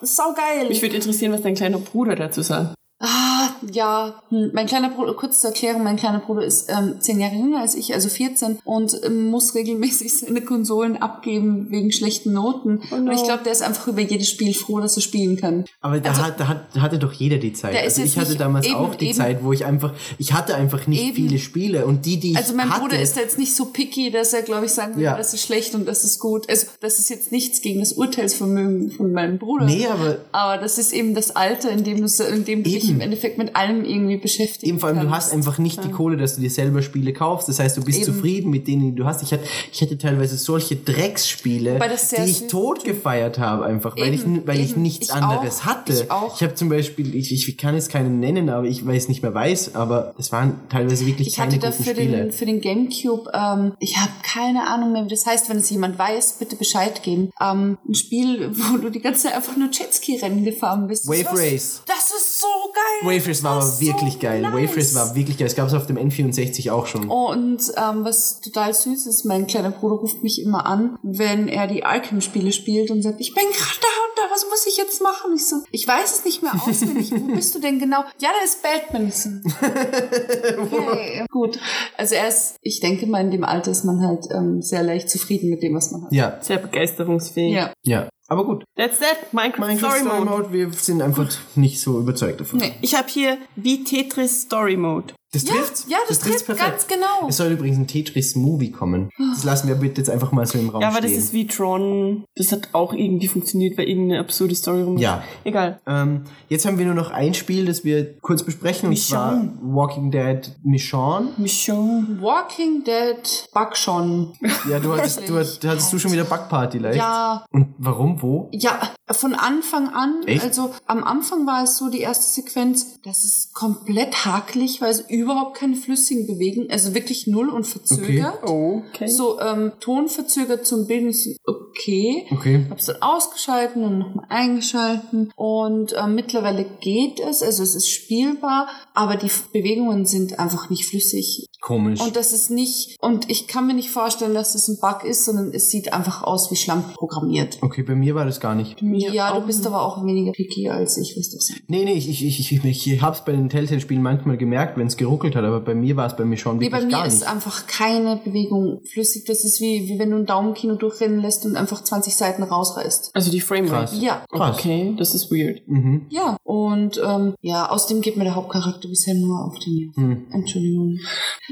saugeil. 0.01 0.67
Mich 0.69 0.81
würde 0.81 0.95
interessieren, 0.95 1.31
was 1.31 1.41
dein 1.41 1.55
kleiner 1.55 1.79
Bruder 1.79 2.15
dazu 2.15 2.41
sagt. 2.41 2.75
Ah, 2.99 3.49
ja. 3.71 4.21
Hm. 4.29 4.49
Mein 4.53 4.65
kleiner 4.65 4.89
Bruder, 4.89 5.13
kurz 5.13 5.39
zur 5.41 5.51
Erklärung, 5.51 5.83
mein 5.83 5.97
kleiner 5.97 6.17
Bruder 6.19 6.43
ist 6.43 6.67
ähm, 6.69 6.95
zehn 6.99 7.19
Jahre 7.19 7.35
jünger 7.35 7.59
als 7.59 7.75
ich, 7.75 7.93
also 7.93 8.09
14, 8.09 8.57
und 8.63 8.99
ähm, 9.05 9.27
muss 9.29 9.53
regelmäßig 9.53 10.19
seine 10.21 10.41
Konsolen 10.41 10.97
abgeben 10.97 11.67
wegen 11.69 11.91
schlechten 11.91 12.33
Noten. 12.33 12.81
Oh 12.91 12.95
no. 12.95 13.11
Und 13.11 13.15
ich 13.15 13.23
glaube, 13.23 13.43
der 13.43 13.51
ist 13.51 13.61
einfach 13.61 13.87
über 13.87 14.01
jedes 14.01 14.29
Spiel 14.29 14.51
froh, 14.55 14.79
dass 14.79 14.95
er 14.95 15.01
spielen 15.01 15.37
kann. 15.37 15.65
Aber 15.79 15.99
da, 15.99 16.17
hat, 16.17 16.39
da 16.39 16.47
hat, 16.47 16.75
hatte 16.79 16.97
doch 16.97 17.13
jeder 17.13 17.37
die 17.37 17.53
Zeit. 17.53 17.75
Also 17.75 18.01
ich 18.01 18.17
hatte 18.17 18.35
damals 18.35 18.65
eben, 18.65 18.75
auch 18.75 18.95
die 18.95 19.05
eben. 19.09 19.13
Zeit, 19.13 19.43
wo 19.43 19.53
ich 19.53 19.63
einfach, 19.65 19.93
ich 20.17 20.33
hatte 20.33 20.55
einfach 20.55 20.87
nicht 20.87 21.03
Eben. 21.03 21.15
viele 21.15 21.37
Spiele 21.37 21.85
und 21.85 22.05
die, 22.07 22.17
die 22.19 22.31
ich 22.31 22.37
Also 22.37 22.55
mein 22.55 22.69
hatte, 22.71 22.81
Bruder 22.81 22.99
ist 22.99 23.15
da 23.15 23.21
jetzt 23.21 23.37
nicht 23.37 23.55
so 23.55 23.65
picky, 23.65 24.09
dass 24.09 24.33
er, 24.33 24.41
glaube 24.41 24.65
ich, 24.65 24.71
sagen 24.71 24.93
würde, 24.95 25.03
Ja. 25.03 25.17
das 25.17 25.35
ist 25.35 25.43
schlecht 25.43 25.75
und 25.75 25.87
das 25.87 26.03
ist 26.03 26.17
gut. 26.19 26.49
Also 26.49 26.65
das 26.81 26.97
ist 26.97 27.09
jetzt 27.11 27.31
nichts 27.31 27.61
gegen 27.61 27.79
das 27.79 27.93
Urteilsvermögen 27.93 28.89
von 28.89 29.11
meinem 29.11 29.37
Bruder. 29.37 29.65
Nee, 29.65 29.85
aber 29.85 30.17
Aber 30.31 30.57
das 30.59 30.79
ist 30.79 30.93
eben 30.93 31.13
das 31.13 31.35
Alter, 31.35 31.69
in 31.69 31.83
dem 31.83 31.97
du, 32.01 32.23
in 32.23 32.43
dem 32.43 32.63
du 32.63 32.69
dich 32.71 32.86
Eben. 32.87 32.95
im 32.95 33.01
Endeffekt 33.01 33.37
mit 33.37 33.55
allem 33.55 33.83
irgendwie 33.85 34.17
beschäftigst. 34.17 34.63
Eben 34.63 34.79
vor 34.79 34.89
allem, 34.89 34.99
du 34.99 35.09
hast 35.11 35.33
einfach 35.33 35.57
nicht 35.57 35.83
die 35.83 35.89
Kohle, 35.89 36.17
dass 36.17 36.35
du 36.35 36.41
dir 36.41 36.49
selber 36.49 36.81
Spiele 36.81 37.13
kaufst. 37.13 37.47
Das 37.49 37.59
heißt, 37.59 37.77
du 37.77 37.83
bist 37.83 37.99
Eben. 37.99 38.05
zufrieden 38.13 38.49
mit 38.49 38.67
denen, 38.67 38.81
die 38.83 38.95
du 38.95 39.05
hast. 39.05 39.21
Ich 39.23 39.31
hatte, 39.31 39.43
ich 39.71 39.81
hatte 39.81 39.97
teilweise 39.97 40.37
solche 40.37 40.75
Drecksspiele, 40.75 41.79
die 42.17 42.29
ich 42.29 42.47
tot 42.47 42.83
gefeiert 42.83 43.39
habe, 43.39 43.65
einfach, 43.65 43.95
weil, 43.97 44.13
Eben, 44.13 44.37
ich, 44.39 44.47
weil 44.47 44.59
ich 44.59 44.75
nichts 44.75 45.07
Ich 45.09 45.13
anderes 45.13 45.61
auch, 45.61 45.65
hatte. 45.65 45.93
ich 45.93 46.11
auch. 46.11 46.35
Ich 46.35 46.43
habe 46.43 46.55
zum 46.55 46.69
Beispiel, 46.69 47.15
ich, 47.15 47.31
ich 47.31 47.57
kann 47.57 47.75
jetzt 47.75 47.89
keinen 47.89 48.19
nennen, 48.19 48.49
aber 48.49 48.65
ich 48.65 48.85
weiß 48.85 49.07
nicht 49.09 49.21
mehr 49.21 49.33
weiß, 49.33 49.75
aber 49.75 50.13
das 50.17 50.31
waren 50.31 50.59
teilweise 50.69 51.05
wirklich 51.05 51.29
Ich 51.29 51.35
keine 51.35 51.53
hatte 51.55 51.59
guten 51.67 51.77
da 51.77 51.83
für 51.83 51.95
Spiele. 51.95 52.17
den, 52.17 52.31
für 52.31 52.45
den 52.45 52.61
Gamecube, 52.61 53.31
ähm, 53.33 53.73
ich 53.79 53.97
habe 53.97 54.11
keine 54.23 54.67
Ahnung 54.67 54.91
mehr, 54.93 55.05
wie 55.05 55.09
das 55.09 55.25
heißt, 55.25 55.49
wenn 55.49 55.57
es 55.57 55.69
jemand 55.69 55.97
weiß, 55.97 56.33
bitte 56.39 56.55
Bescheid 56.55 57.03
geben. 57.03 57.31
Ähm, 57.41 57.77
ein 57.87 57.95
Spiel, 57.95 58.49
wo 58.53 58.77
du 58.77 58.89
die 58.89 58.99
ganze 59.01 59.23
Zeit 59.23 59.35
einfach 59.35 59.55
nur 59.57 59.69
Jetski-Rennen 59.71 60.43
gefahren 60.43 60.87
bist. 60.87 61.07
Wave 61.07 61.29
Race. 61.31 61.81
Das 61.87 62.11
ist 62.11 62.39
so 62.39 62.47
geil. 62.77 63.19
Wave 63.19 63.29
Race 63.29 63.43
war 63.43 63.59
ist 63.59 63.79
wirklich 63.81 64.13
so 64.13 64.19
geil. 64.19 64.41
nice. 64.41 64.53
Wave 64.53 64.77
Race 64.77 64.95
war 64.95 65.15
wirklich 65.15 65.37
geil. 65.37 65.47
Es 65.47 65.55
gab 65.55 65.67
es 65.67 65.73
auf 65.73 65.85
dem 65.87 65.97
N64 65.97 66.71
auch 66.71 66.87
schon. 66.87 67.09
Und 67.09 67.61
ähm, 67.75 68.03
was 68.03 68.39
total 68.41 68.73
süß 68.73 69.07
ist, 69.07 69.25
mein 69.25 69.47
kleiner 69.47 69.71
Bruder 69.71 69.95
ruft 69.95 70.23
mich 70.23 70.41
immer 70.41 70.65
an, 70.65 70.97
wenn 71.03 71.47
er 71.47 71.67
die 71.67 71.83
Arkham-Spiele 71.83 72.53
spielt 72.53 72.91
und 72.91 73.01
sagt, 73.01 73.19
ich 73.19 73.33
bin 73.33 73.43
gerade 73.43 73.79
da 73.81 73.87
und 73.87 74.17
da, 74.17 74.33
was 74.33 74.45
muss 74.49 74.65
ich 74.67 74.77
jetzt 74.77 75.01
machen? 75.01 75.33
Ich 75.35 75.47
so, 75.47 75.57
ich 75.71 75.87
weiß 75.87 76.17
es 76.19 76.25
nicht 76.25 76.41
mehr 76.43 76.53
auswendig. 76.55 77.11
Wo 77.11 77.27
bist 77.35 77.53
du 77.55 77.59
denn 77.59 77.79
genau? 77.79 78.03
Ja, 78.19 78.29
da 78.37 78.43
ist 78.43 78.61
Batman. 78.63 79.07
Ich 79.07 79.15
so, 79.15 79.29
okay, 80.61 81.25
gut. 81.29 81.59
Also 81.97 82.15
er 82.15 82.27
ist, 82.27 82.55
ich 82.61 82.79
denke 82.79 83.07
mal, 83.07 83.21
in 83.21 83.31
dem 83.31 83.43
Alter 83.43 83.71
ist 83.71 83.83
man 83.83 84.05
halt 84.05 84.27
ähm, 84.31 84.61
sehr 84.61 84.83
leicht 84.83 85.09
zufrieden 85.09 85.49
mit 85.49 85.61
dem, 85.63 85.75
was 85.75 85.91
man 85.91 86.03
hat. 86.05 86.11
Ja, 86.11 86.37
Sehr 86.41 86.57
begeisterungsfähig. 86.57 87.53
Ja. 87.53 87.73
ja. 87.83 88.09
Aber 88.29 88.45
gut. 88.45 88.63
That's 88.75 88.99
that. 88.99 89.33
Minecraft, 89.33 89.59
Minecraft 89.67 89.77
Story 89.79 89.99
Story 89.99 90.19
Mode. 90.19 90.31
Mode, 90.31 90.53
wir 90.53 90.73
sind 90.73 91.01
einfach 91.01 91.29
nicht 91.55 91.79
so 91.79 91.99
überzeugt 91.99 92.41
davon. 92.41 92.59
Nee. 92.59 92.73
Ich 92.81 92.95
habe 92.95 93.07
hier 93.07 93.37
wie 93.55 93.83
Tetris 93.83 94.41
Story 94.41 94.75
Mode. 94.77 95.13
Das 95.43 95.49
Ja, 95.49 95.55
trifft's. 95.55 95.85
ja, 95.89 95.97
das 96.07 96.19
trifft's 96.19 96.45
trifft 96.45 96.59
ganz 96.59 96.87
genau. 96.87 97.27
Es 97.29 97.37
soll 97.37 97.51
übrigens 97.51 97.77
ein 97.77 97.87
Tetris-Movie 97.87 98.71
kommen. 98.71 99.09
Das 99.33 99.43
lassen 99.43 99.67
wir 99.67 99.75
bitte 99.75 100.01
jetzt 100.01 100.09
einfach 100.09 100.31
mal 100.31 100.45
so 100.45 100.57
im 100.57 100.69
Raum 100.69 100.81
Ja, 100.81 100.87
aber 100.89 101.01
das 101.01 101.11
stehen. 101.11 101.19
ist 101.23 101.33
wie 101.33 101.47
Tron. 101.47 102.23
Das 102.35 102.51
hat 102.51 102.69
auch 102.73 102.93
irgendwie 102.93 103.27
funktioniert, 103.27 103.77
weil 103.77 103.87
irgendeine 103.87 104.19
absurde 104.21 104.55
Story 104.55 104.81
rum. 104.83 104.97
Ja. 104.97 105.23
Egal. 105.43 105.79
ähm, 105.85 106.23
jetzt 106.49 106.65
haben 106.65 106.77
wir 106.77 106.85
nur 106.85 106.95
noch 106.95 107.11
ein 107.11 107.33
Spiel, 107.33 107.65
das 107.65 107.83
wir 107.83 108.17
kurz 108.19 108.43
besprechen, 108.43 108.89
und 108.89 108.97
zwar 108.97 109.35
Michonne. 109.37 109.57
Walking 109.75 110.11
Dead 110.11 110.51
Michonne. 110.63 111.29
Michonne. 111.37 112.17
Walking 112.21 112.83
Dead 112.83 113.47
Buckshon. 113.53 114.33
Ja, 114.69 114.79
du 114.79 114.93
hattest, 114.93 115.27
du, 115.27 115.35
hattest- 115.35 115.65
hattest 115.65 115.93
du 115.93 115.99
schon 115.99 116.11
wieder 116.11 116.23
Bugparty 116.23 116.77
leicht. 116.79 116.97
Ja, 116.97 117.45
Und 117.51 117.73
warum, 117.77 118.21
wo? 118.21 118.49
Ja, 118.51 118.79
von 119.11 119.33
Anfang 119.35 119.89
an. 119.89 120.21
Echt? 120.25 120.43
Also 120.43 120.73
am 120.85 121.03
Anfang 121.03 121.45
war 121.45 121.63
es 121.63 121.77
so 121.77 121.89
die 121.89 121.99
erste 121.99 122.25
Sequenz, 122.41 122.99
das 123.03 123.23
ist 123.23 123.53
komplett 123.53 124.25
hakelig, 124.25 124.81
weil 124.81 124.91
es 124.91 125.01
überhaupt 125.27 125.57
keine 125.57 125.75
flüssigen 125.75 126.25
Bewegungen, 126.25 126.69
also 126.71 126.93
wirklich 126.93 127.27
null 127.27 127.49
und 127.49 127.65
verzögert. 127.65 128.39
Okay. 128.43 129.07
So 129.07 129.39
ähm, 129.39 129.73
Ton 129.79 130.07
verzögert 130.07 130.65
zum 130.65 130.87
Bilden 130.87 131.09
ist 131.09 131.37
okay. 131.45 132.25
Okay. 132.31 132.65
Hab's 132.69 132.85
dann 132.85 133.01
ausgeschalten 133.01 133.83
und 133.83 133.99
nochmal 133.99 134.25
eingeschalten 134.29 135.31
und 135.35 135.93
ähm, 135.97 136.15
mittlerweile 136.15 136.65
geht 136.79 137.19
es, 137.19 137.43
also 137.43 137.63
es 137.63 137.75
ist 137.75 137.89
spielbar, 137.89 138.67
aber 138.93 139.15
die 139.17 139.29
Bewegungen 139.51 140.05
sind 140.05 140.39
einfach 140.39 140.69
nicht 140.69 140.85
flüssig. 140.85 141.47
Komisch. 141.61 141.99
Und 142.01 142.15
das 142.15 142.33
ist 142.33 142.49
nicht, 142.51 142.97
und 143.01 143.29
ich 143.29 143.47
kann 143.47 143.67
mir 143.67 143.73
nicht 143.73 143.89
vorstellen, 143.89 144.33
dass 144.33 144.53
das 144.53 144.67
ein 144.67 144.77
Bug 144.79 145.03
ist, 145.03 145.25
sondern 145.25 145.51
es 145.53 145.69
sieht 145.69 145.91
einfach 145.93 146.23
aus 146.23 146.51
wie 146.51 146.55
schlampig 146.55 146.95
programmiert. 146.95 147.57
okay, 147.61 147.83
bei 147.83 147.95
mir 147.95 148.15
war 148.15 148.25
das 148.25 148.39
gar 148.39 148.55
nicht. 148.55 148.81
Mir 148.81 149.11
Ja, 149.11 149.37
du 149.37 149.45
bist 149.45 149.65
aber 149.65 149.81
auch 149.81 150.05
weniger 150.05 150.31
picky 150.31 150.69
als 150.69 150.97
ich, 150.97 151.15
was 151.17 151.29
das 151.31 151.51
Nee, 151.67 151.83
nee, 151.83 151.93
ich, 151.93 152.07
ich, 152.09 152.23
ich, 152.23 152.63
ich, 152.63 152.87
ich 152.87 153.01
hab's 153.01 153.25
bei 153.25 153.31
den 153.31 153.49
Telltale-Spielen 153.49 154.01
manchmal 154.01 154.37
gemerkt, 154.37 154.77
wenn 154.77 154.87
es 154.87 154.97
geruckelt 154.97 155.35
hat, 155.35 155.43
aber 155.43 155.59
bei 155.59 155.73
mir 155.75 155.95
war 155.97 156.07
es 156.07 156.15
bei 156.15 156.25
mir 156.25 156.37
schon 156.37 156.57
Nee, 156.57 156.65
wirklich 156.65 156.81
bei 156.81 156.85
mir 156.85 156.91
gar 156.91 157.05
ist 157.07 157.19
nicht. 157.21 157.27
einfach 157.27 157.67
keine 157.67 158.17
Bewegung 158.23 158.81
flüssig. 158.85 159.25
Das 159.25 159.43
ist 159.43 159.59
wie, 159.59 159.87
wie 159.87 159.99
wenn 159.99 160.11
du 160.11 160.17
ein 160.17 160.25
Daumenkino 160.25 160.75
durchrennen 160.75 161.21
lässt 161.21 161.45
und 161.45 161.55
einfach 161.55 161.83
20 161.83 162.15
Seiten 162.15 162.43
rausreißt. 162.43 163.11
Also 163.13 163.31
die 163.31 163.41
Framerate. 163.41 163.91
Krass. 163.91 164.01
Ja, 164.01 164.25
Krass. 164.31 164.57
Okay, 164.57 164.93
das 164.97 165.15
ist 165.15 165.31
weird. 165.31 165.67
Mhm. 165.67 166.05
ja. 166.09 166.37
Und 166.43 167.01
ähm, 167.03 167.33
ja, 167.41 167.69
außerdem 167.69 168.01
geht 168.01 168.15
mir 168.17 168.23
der 168.23 168.35
Hauptcharakter 168.35 168.87
bisher 168.87 169.15
nur 169.15 169.43
auf 169.45 169.57
die 169.59 169.91
Nerven. 169.95 170.11
Hm. 170.11 170.27
Entschuldigung. 170.31 170.99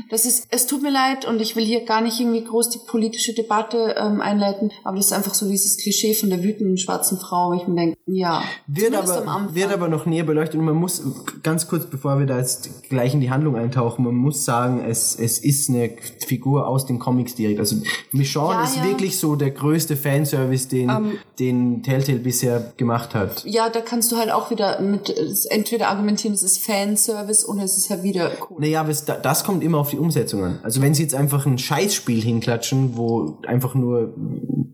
Das 0.09 0.25
ist, 0.25 0.47
es 0.51 0.67
tut 0.67 0.81
mir 0.81 0.91
leid 0.91 1.25
und 1.25 1.41
ich 1.41 1.55
will 1.55 1.65
hier 1.65 1.85
gar 1.85 2.01
nicht 2.01 2.19
irgendwie 2.19 2.43
groß 2.43 2.69
die 2.69 2.79
politische 2.87 3.33
Debatte 3.33 3.95
ähm, 3.97 4.21
einleiten, 4.21 4.71
aber 4.83 4.97
das 4.97 5.07
ist 5.07 5.13
einfach 5.13 5.33
so 5.33 5.47
dieses 5.47 5.77
Klischee 5.77 6.13
von 6.13 6.29
der 6.29 6.43
wütenden 6.43 6.77
schwarzen 6.77 7.17
Frau, 7.17 7.49
wo 7.49 7.53
ich 7.53 7.67
mir 7.67 7.75
denke, 7.75 7.97
ja. 8.05 8.43
Wird 8.67 8.95
aber, 8.95 9.49
wird 9.53 9.71
aber 9.71 9.87
noch 9.87 10.05
näher 10.05 10.23
beleuchtet 10.23 10.59
und 10.59 10.65
man 10.65 10.75
muss, 10.75 11.01
ganz 11.43 11.67
kurz 11.67 11.85
bevor 11.85 12.19
wir 12.19 12.25
da 12.25 12.37
jetzt 12.37 12.89
gleich 12.89 13.13
in 13.13 13.21
die 13.21 13.31
Handlung 13.31 13.55
eintauchen, 13.55 14.03
man 14.05 14.15
muss 14.15 14.45
sagen, 14.45 14.83
es, 14.85 15.15
es 15.15 15.37
ist 15.39 15.69
eine 15.69 15.91
Figur 16.25 16.67
aus 16.67 16.85
den 16.85 16.99
Comics 16.99 17.35
direkt. 17.35 17.59
Also 17.59 17.77
Michonne 18.11 18.55
Ja, 18.55 18.63
ist 18.63 18.77
ja. 18.77 18.83
wirklich 18.83 19.17
so 19.17 19.35
der 19.35 19.51
größte 19.51 19.95
Fanservice, 19.95 20.67
den, 20.67 20.89
Ähm. 20.89 21.17
den 21.39 21.83
Telltale 21.83 22.19
bisher 22.19 22.73
gemacht 22.77 23.15
hat. 23.15 23.43
ja, 23.45 23.69
da 23.69 23.81
kannst 23.81 24.11
du 24.11 24.17
halt 24.17 24.31
auch 24.31 24.49
wieder 24.51 24.79
mit 24.81 25.13
entweder 25.49 25.87
argumentieren, 25.89 26.33
es 26.33 26.43
ist 26.43 26.65
Fanservice 26.65 27.47
oder 27.47 27.63
es 27.63 27.77
ist 27.77 27.89
halt 27.89 28.03
wieder 28.03 28.31
cool. 28.49 28.57
Naja, 28.59 28.81
aber 28.81 28.89
es, 28.89 29.05
das 29.05 29.43
kommt 29.43 29.63
immer 29.63 29.79
auf 29.79 29.84
die 29.89 29.97
Umsetzung 29.97 30.43
an. 30.43 30.59
Also 30.63 30.81
wenn 30.81 30.93
sie 30.93 31.03
jetzt 31.03 31.15
einfach 31.15 31.45
ein 31.45 31.57
Scheißspiel 31.57 32.21
hinklatschen, 32.21 32.97
wo 32.97 33.39
einfach 33.47 33.75
nur 33.75 34.13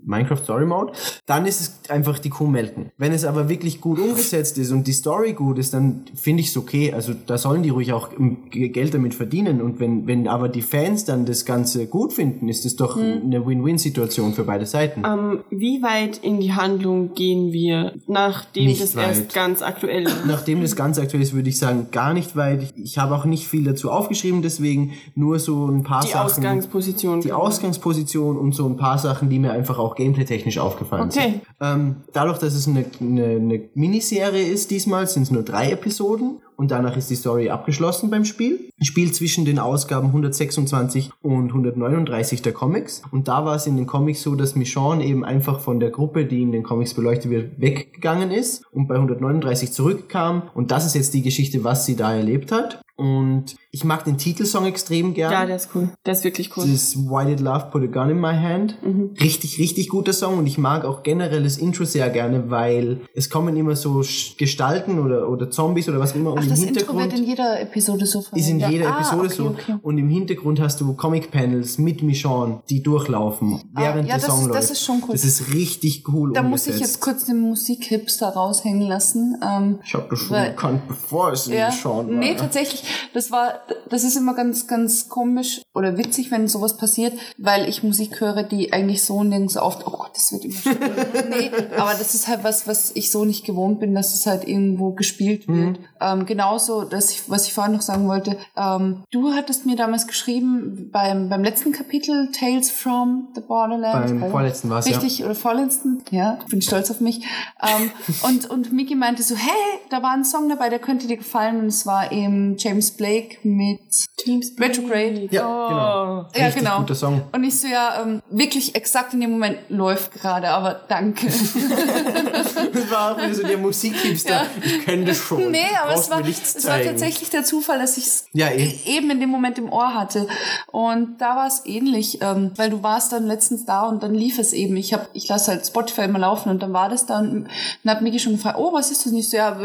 Minecraft 0.04 0.38
Story 0.44 0.66
Mode, 0.66 0.94
dann 1.26 1.46
ist 1.46 1.62
es 1.62 1.90
einfach 1.90 2.20
die 2.20 2.30
Kuh 2.30 2.48
melken. 2.48 2.92
Wenn 2.98 3.14
es 3.14 3.26
aber 3.26 3.50
wirklich 3.50 3.82
gut 3.82 4.00
umgesetzt 4.00 4.58
ist 4.58 4.72
und 4.72 4.88
die 4.88 4.94
Story 4.94 5.34
gut 5.34 5.58
ist, 5.58 5.74
dann 5.74 6.06
finde 6.16 6.42
ich 6.42 6.50
es 6.50 6.58
okay. 6.58 6.94
Also 6.94 7.14
da 7.26 7.38
sollen 7.38 7.64
die 7.64 7.70
ruhig 7.70 7.94
auch 7.94 8.10
Geld 8.52 8.94
damit 8.94 9.14
verdienen. 9.16 9.62
Und 9.62 9.80
wenn, 9.80 10.08
wenn 10.08 10.28
aber 10.28 10.50
die 10.50 10.62
Fans 10.62 11.06
dann 11.06 11.26
das 11.26 11.46
Ganze 11.46 11.88
gut 11.88 12.14
finden, 12.14 12.50
ist 12.50 12.66
es 12.66 12.76
doch 12.76 12.98
eine 12.98 13.46
Win-Win-Situation 13.46 14.34
für 14.34 14.44
beide 14.44 14.66
Seiten. 14.66 15.04
Ähm, 15.06 15.40
wie 15.50 15.82
weit 15.82 16.18
in 16.18 16.40
die 16.40 16.54
Handlung 16.54 17.14
gehen 17.14 17.52
wir, 17.52 17.94
nachdem 18.08 18.66
Nicht 18.66 18.82
das 18.82 18.96
weit. 18.96 19.08
erst 19.08 19.34
ganz 19.34 19.62
aktuell 19.62 20.04
ist? 20.08 20.26
Nachdem 20.26 20.62
das 20.62 20.76
ganz 20.76 21.00
aktuell 21.00 21.24
ist, 21.24 21.34
würde 21.34 21.50
ich 21.50 21.58
sagen, 21.58 21.88
gar 21.92 22.14
nicht 22.14 22.36
weit. 22.36 22.64
Ich, 22.64 22.74
ich 22.76 22.98
habe 22.98 23.16
auch 23.16 23.26
nicht 23.26 23.48
viel 23.48 23.64
dazu 23.64 23.92
aufgeschrieben, 23.92 24.42
deswegen 24.42 24.94
nur 25.16 25.40
so 25.40 25.68
ein 25.68 25.84
paar 25.84 26.02
Die 26.02 26.10
Sachen. 26.10 26.26
Ausgangsposition. 26.26 27.22
die 27.22 27.32
Ausgangsposition 27.32 28.38
und 28.38 28.54
so 28.54 28.66
ein 28.68 28.78
paar 28.78 28.98
Sachen, 28.98 29.30
die 29.30 29.40
mir 29.40 29.52
einfach 29.52 29.78
auch 29.80 29.96
gameplay-technisch 29.96 30.58
aufgefallen 30.58 31.10
Okay. 31.10 31.20
sind. 31.22 31.42
Ähm, 31.60 31.96
dadurch, 32.14 32.38
dass 32.40 32.54
es 32.54 32.68
eine, 32.68 32.86
eine, 33.00 33.26
eine 33.36 33.62
Miniserie 33.74 34.44
ist 34.46 34.72
diesmal, 34.72 35.08
sind 35.08 35.24
es 35.24 35.32
nur 35.32 35.44
drei 35.44 35.72
Episoden 35.72 36.40
und 36.56 36.70
danach 36.72 36.96
ist 36.98 37.10
die 37.10 37.16
Story 37.16 37.50
abgeschlossen 37.50 38.10
beim 38.10 38.24
Spiel. 38.26 38.70
Spiel 38.82 39.12
zwischen 39.12 39.46
den 39.46 39.58
Ausgaben 39.60 40.08
126 40.08 41.12
und 41.22 41.48
139 41.50 42.42
der 42.42 42.54
Comics. 42.54 43.02
Und 43.12 43.28
da 43.28 43.46
war 43.46 43.56
es 43.56 43.66
in 43.68 43.78
den 43.78 43.88
Comics 43.88 44.22
so, 44.22 44.36
dass 44.36 44.56
Michonne 44.56 45.04
eben 45.06 45.24
einfach 45.26 45.60
von 45.60 45.80
der 45.80 45.90
Gruppe, 45.90 46.26
die 46.26 46.42
in 46.42 46.52
den 46.52 46.64
Comics 46.64 46.94
beleuchtet 46.94 47.32
wird, 47.32 47.60
weggegangen 47.60 48.32
ist 48.32 48.64
und 48.72 48.88
bei 48.88 48.96
139 48.96 49.72
zurückkam. 49.72 50.44
Und 50.54 50.72
das 50.72 50.86
ist 50.86 50.96
jetzt 50.96 51.14
die 51.14 51.22
Geschichte, 51.22 51.64
was 51.64 51.86
sie 51.86 51.96
da 51.96 52.14
erlebt 52.14 52.52
hat. 52.52 52.82
Und 53.02 53.56
ich 53.72 53.84
mag 53.84 54.04
den 54.06 54.18
Titelsong 54.18 54.66
extrem 54.66 55.14
gern. 55.14 55.32
Ja, 55.32 55.46
der 55.46 55.56
ist 55.56 55.70
cool. 55.74 55.90
Der 56.06 56.14
ist 56.14 56.24
wirklich 56.24 56.56
cool. 56.56 56.64
Das 56.66 56.74
ist 56.74 56.98
Why 56.98 57.26
Did 57.26 57.40
Love 57.40 57.70
Put 57.72 57.84
a 57.84 57.86
Gun 57.88 58.10
in 58.12 58.20
My 58.20 58.34
Hand. 58.36 58.78
Mhm. 58.84 59.12
Richtig, 59.20 59.58
richtig 59.60 59.90
guter 59.90 60.14
Song 60.14 60.38
und 60.38 60.46
ich 60.46 60.58
mag 60.58 60.86
auch 60.86 61.04
generell 61.04 61.44
das 61.44 61.58
Intro 61.58 61.86
sehr 61.86 62.10
gerne, 62.10 62.50
weil 62.52 63.02
es 63.16 63.30
kommen 63.30 63.56
immer 63.58 63.76
so 63.76 64.04
Gestalten 64.38 65.00
oder, 65.00 65.30
oder 65.30 65.50
Zombies 65.50 65.88
oder 65.90 66.00
was 66.00 66.14
immer 66.16 66.32
und 66.34 66.40
Ach, 66.40 66.44
im 66.44 66.50
das 66.50 66.60
Intro 66.60 66.68
Hintergrund 66.80 67.04
wird 67.12 67.20
in 67.20 67.26
jeder 67.26 67.60
Episode 67.62 68.06
so 68.06 68.20
ist 68.20 68.26
in 68.34 68.60
verwendet. 68.60 68.70
jeder 68.72 68.94
ah, 68.94 69.00
Episode 69.00 69.26
okay, 69.26 69.36
so 69.36 69.46
Okay. 69.48 69.76
und 69.82 69.98
im 69.98 70.10
Hintergrund 70.10 70.60
hast 70.60 70.80
du 70.82 70.94
Comic-Panels 70.94 71.78
mit 71.78 72.04
Michonne, 72.04 72.62
die 72.70 72.84
durchlaufen, 72.84 73.62
während 73.74 73.78
Ah, 73.78 73.82
ja, 73.88 74.02
der 74.04 74.16
das 74.18 74.26
Song 74.26 74.42
ist- 74.42 74.48
läuft. 74.48 74.58
das 74.60 74.72
ist 74.72 74.84
schon 74.86 74.98
cool. 75.04 75.14
Das 75.14 75.24
ist 75.24 75.54
richtig 75.54 76.04
cool 76.10 76.34
Da 76.34 76.42
muss 76.44 76.62
umgesetzt. 76.68 76.76
ich 76.76 76.82
jetzt 76.82 77.02
kurz 77.02 77.26
den 77.26 77.40
Musikhipster 77.42 78.30
raushängen 78.30 78.88
lassen. 78.88 79.38
Ähm, 79.44 79.80
Ich 79.84 79.94
hab 79.94 80.10
das 80.10 80.20
schon 80.20 80.32
weil- 80.38 80.50
gekannt, 80.52 80.88
bevor 80.88 81.32
es 81.32 81.48
in 81.48 81.54
ja, 81.54 81.68
Michonne 81.70 82.10
war. 82.10 82.16
nee, 82.18 82.36
tatsächlich, 82.36 82.84
das 83.14 83.32
war, 83.32 83.62
das 83.90 84.04
ist 84.04 84.16
immer 84.16 84.34
ganz, 84.34 84.68
ganz 84.68 85.10
komisch 85.10 85.62
oder 85.74 85.98
witzig, 85.98 86.32
wenn 86.32 86.48
sowas 86.48 86.78
passiert, 86.78 87.14
weil 87.38 87.68
ich 87.68 87.84
Musik 87.84 88.20
höre, 88.20 88.44
die 88.44 88.74
eigentlich 88.74 89.04
so 89.04 89.24
nirgends 89.24 89.58
auf, 89.58 89.80
oh 89.86 89.92
Gott, 89.92 90.12
das 90.14 90.32
wird 90.32 90.46
immer 90.46 90.56
schlimmer. 90.56 90.80
nee, 91.30 91.52
aber 91.78 91.92
das 91.92 92.14
ist 92.16 92.28
halt 92.28 92.44
was, 92.44 92.68
was 92.68 92.92
ich 92.96 93.12
so 93.12 93.26
nicht 93.26 93.46
gewohnt 93.46 93.80
bin, 93.80 93.94
dass 93.94 94.14
es 94.14 94.26
halt 94.26 94.48
irgendwo 94.48 94.92
gespielt 94.92 95.48
wird. 95.48 95.80
Ähm, 96.00 96.26
genauso, 96.26 96.84
dass 96.84 97.12
ich, 97.12 97.30
was 97.30 97.48
ich 97.48 97.54
vorhin 97.54 97.74
noch 97.74 97.82
sagen 97.82 98.08
wollte, 98.08 98.38
ähm, 98.56 99.04
du 99.12 99.34
hattest 99.34 99.66
mir 99.66 99.76
damals 99.76 100.08
geschrieben, 100.08 100.90
beim, 100.92 101.30
beim 101.30 101.44
letzten 101.44 101.72
Kapitel, 101.72 102.32
Tales 102.32 102.72
from 102.72 103.30
the 103.36 103.42
Borderlands. 103.42 104.12
Beim 104.12 104.32
vorletzten 104.32 104.70
war's, 104.70 104.88
ja. 104.88 104.98
Richtig, 104.98 105.24
oder 105.24 105.36
vorletzten, 105.36 106.04
ja, 106.12 106.40
bin 106.50 106.62
stolz 106.62 106.90
auf 106.92 107.02
mich. 107.02 107.24
Ähm, 107.62 107.92
und, 108.24 108.50
und 108.50 108.74
Miki 108.74 108.96
meinte 108.96 109.24
so, 109.24 109.36
hey, 109.36 109.80
da 109.90 110.02
war 110.02 110.12
ein 110.12 110.26
Song 110.26 110.50
dabei, 110.50 110.70
der 110.70 110.80
könnte 110.80 111.08
dir 111.08 111.18
gefallen. 111.18 111.60
Und 111.60 111.68
es 111.68 111.86
war 111.86 112.12
eben 112.12 112.56
James 112.58 112.81
Blake 112.90 113.38
mit 113.44 113.80
Teams 114.18 114.54
Retrograde. 114.60 115.28
Ja, 115.30 115.46
Oh. 115.46 115.68
genau. 115.70 116.26
Ja, 116.36 116.46
Richtig 116.46 116.64
genau. 116.64 116.80
guter 116.80 116.96
Song. 116.96 117.22
Und 117.32 117.44
ich 117.44 117.60
so, 117.60 117.68
ja, 117.68 118.02
ähm, 118.02 118.22
wirklich 118.32 118.74
exakt 118.76 119.14
in 119.14 119.22
dem 119.22 119.32
Moment 119.32 119.58
läuft 119.70 120.14
gerade, 120.14 120.50
aber 120.50 120.82
danke. 120.88 121.28
Das 121.28 121.46
war 122.92 123.12
auch 123.12 123.18
wieder 123.18 123.34
so 123.36 123.44
der 123.44 123.58
Musikhipster. 123.58 124.30
Ja. 124.32 124.46
Ich 124.64 124.86
kenne 124.86 125.06
das 125.06 125.18
schon. 125.18 125.52
nee, 125.52 125.66
aber 125.84 125.94
es 125.94 126.10
war, 126.10 126.22
es 126.28 126.66
war 126.68 126.82
tatsächlich 126.82 127.30
der 127.30 127.44
Zufall, 127.44 127.78
dass 127.80 127.98
ich 127.98 128.06
es 128.06 128.26
Ja, 128.34 128.48
eh. 128.50 128.74
eben 128.86 129.10
in 129.12 129.20
dem 129.20 129.30
Moment 129.30 129.58
im 129.58 129.72
Ohr 129.72 129.94
hatte. 129.94 130.28
Und 130.72 131.18
da 131.20 131.36
war 131.36 131.48
es 131.48 131.62
ähnlich, 131.66 132.20
ähm, 132.22 132.52
weil 132.56 132.70
du 132.70 132.82
warst 132.84 133.12
dann 133.12 133.28
letztens 133.28 133.66
da 133.66 133.84
und 133.84 134.02
dann 134.04 134.14
lief 134.14 134.40
es 134.40 134.54
eben. 134.54 134.76
Ich 134.78 134.94
hab, 134.94 135.10
ich 135.14 135.28
lasse 135.28 135.52
halt 135.52 135.66
Spotify 135.66 136.02
immer 136.04 136.20
laufen 136.20 136.50
und 136.50 136.62
dann 136.64 136.74
war 136.74 136.90
das 136.90 137.06
da 137.06 137.20
und 137.20 137.48
dann 137.84 137.94
hat 137.96 138.02
Miki 138.02 138.20
schon 138.20 138.34
gefragt, 138.34 138.58
oh, 138.58 138.72
was 138.74 138.92
ist 138.92 139.06
das 139.06 139.12
nicht 139.12 139.30
so? 139.30 139.38
Ja, 139.38 139.58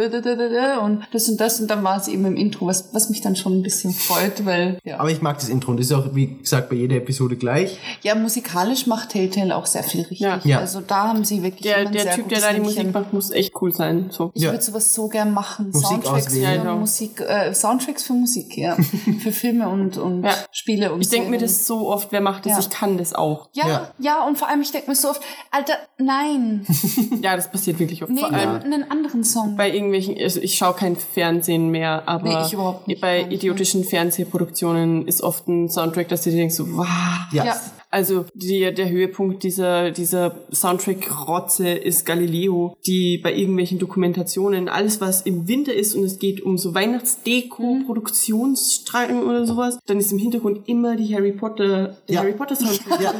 und 0.80 1.06
das 1.12 1.28
und 1.28 1.40
das 1.40 1.60
und 1.60 1.68
dann 1.70 1.84
war 1.84 1.96
es 1.98 2.08
eben 2.08 2.24
im 2.24 2.36
Intro, 2.36 2.66
was, 2.66 2.88
was 2.96 3.10
mich 3.10 3.20
dann 3.20 3.36
schon 3.36 3.52
ein 3.58 3.62
bisschen 3.62 3.92
freut, 3.92 4.44
weil, 4.46 4.78
ja. 4.84 4.98
Aber 4.98 5.10
ich 5.10 5.20
mag 5.22 5.38
das 5.38 5.48
Intro 5.50 5.70
und 5.72 5.76
das 5.78 5.86
ist 5.86 5.92
auch, 5.92 6.14
wie 6.14 6.26
gesagt, 6.38 6.70
bei 6.70 6.76
jeder 6.76 6.96
Episode 6.96 7.36
gleich. 7.36 7.78
Ja, 8.02 8.14
musikalisch 8.14 8.86
macht 8.86 9.10
Telltale 9.10 9.54
auch 9.54 9.66
sehr 9.66 9.82
viel 9.82 10.00
richtig. 10.00 10.20
Ja. 10.20 10.40
Ja. 10.44 10.58
Also 10.60 10.80
da 10.80 11.08
haben 11.08 11.24
sie 11.24 11.42
wirklich 11.42 11.62
Der, 11.62 11.84
der 11.84 12.02
sehr 12.02 12.14
Typ, 12.14 12.28
der 12.30 12.40
da 12.40 12.52
die. 12.52 12.60
Musik 12.60 12.92
macht, 12.94 13.12
muss 13.12 13.30
echt 13.30 13.52
cool 13.60 13.72
sein. 13.72 14.08
So. 14.10 14.30
Ich 14.34 14.42
Ja. 14.42 14.50
würde 14.52 14.64
sowas 14.64 14.94
so 14.94 15.08
gern 15.08 15.32
machen. 15.34 15.66
Musik 15.72 15.86
Soundtracks 15.88 16.26
auswählen. 16.28 16.60
für 16.62 16.66
Ja, 16.66 16.72
ja. 16.72 16.74
Musik, 16.76 17.20
äh, 17.20 17.54
Soundtracks 17.54 18.02
für 18.02 18.14
Musik, 18.14 18.56
ja. 18.56 18.76
für 19.22 19.32
Filme 19.32 19.68
und, 19.68 19.98
und 19.98 20.24
Ja. 20.24 20.32
Spiele 20.50 20.92
und 20.92 21.02
Ich 21.02 21.08
denke 21.10 21.28
mir 21.30 21.38
Serien. 21.38 21.54
das 21.56 21.66
so 21.66 21.88
oft, 21.88 22.12
wer 22.12 22.20
macht 22.22 22.46
das? 22.46 22.52
Ja. 22.52 22.58
Ich 22.60 22.70
kann 22.70 22.96
das 22.98 23.12
auch. 23.14 23.48
Ja, 23.52 23.68
Ja. 23.68 23.90
ja, 23.98 24.24
und 24.26 24.38
vor 24.38 24.48
allem, 24.48 24.62
ich 24.62 24.72
denke 24.72 24.88
mir 24.88 24.96
so 24.96 25.10
oft, 25.10 25.20
Alter, 25.50 25.74
nein, 25.98 26.66
Ja, 27.22 27.36
das 27.36 27.50
passiert 27.50 27.78
wirklich 27.78 28.02
oft. 28.02 28.10
nee, 28.12 28.20
Vor 28.20 28.32
allem 28.32 28.62
einen 28.62 28.90
anderen 28.90 29.24
Song. 29.24 29.56
bei 29.56 29.70
irgendwelchen, 29.70 30.16
also 30.18 30.40
ich 30.40 30.54
schaue 30.56 30.74
kein 30.74 30.96
Fernsehen 30.96 31.70
mehr, 31.70 32.04
aber 32.06 32.28
Nee, 32.28 32.46
ich 32.46 32.52
überhaupt 32.52 32.85
nicht, 32.85 32.85
bei 32.94 33.26
idiotischen 33.28 33.84
Fernsehproduktionen 33.84 35.06
ist 35.08 35.22
oft 35.22 35.48
ein 35.48 35.68
Soundtrack, 35.68 36.08
dass 36.08 36.22
du 36.22 36.30
dir 36.30 36.36
denkst, 36.36 36.54
so, 36.54 36.66
wow. 36.76 36.86
Ja. 37.32 37.44
Ja. 37.44 37.60
Also 37.88 38.26
die, 38.34 38.74
der 38.74 38.90
Höhepunkt 38.90 39.42
dieser, 39.42 39.90
dieser 39.90 40.36
Soundtrack-Rotze 40.52 41.68
ist 41.70 42.04
Galileo, 42.04 42.76
die 42.86 43.18
bei 43.18 43.32
irgendwelchen 43.34 43.78
Dokumentationen, 43.78 44.68
alles 44.68 45.00
was 45.00 45.22
im 45.22 45.46
Winter 45.48 45.72
ist 45.72 45.94
und 45.94 46.04
es 46.04 46.18
geht 46.18 46.42
um 46.42 46.58
so 46.58 46.74
Weihnachtsdeko, 46.74 47.62
Mhm. 47.76 47.86
Produktionsstreiken 47.86 49.22
oder 49.22 49.46
sowas, 49.46 49.78
dann 49.86 49.98
ist 49.98 50.12
im 50.12 50.18
Hintergrund 50.18 50.68
immer 50.68 50.96
die 50.96 51.14
Harry 51.14 51.32
Potter, 51.32 51.96
der 52.08 52.14
Ja. 52.14 52.20
Harry 52.20 52.32
Potter 52.32 52.56
Soundtrack. 52.56 53.00
Ja. 53.00 53.14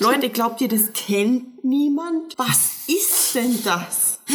Leute, 0.00 0.28
glaubt 0.30 0.60
ihr, 0.60 0.68
das 0.68 0.92
kennt 0.94 1.62
niemand? 1.64 2.34
Was 2.38 2.86
ist 2.88 3.34
denn 3.34 3.58
das? 3.64 4.20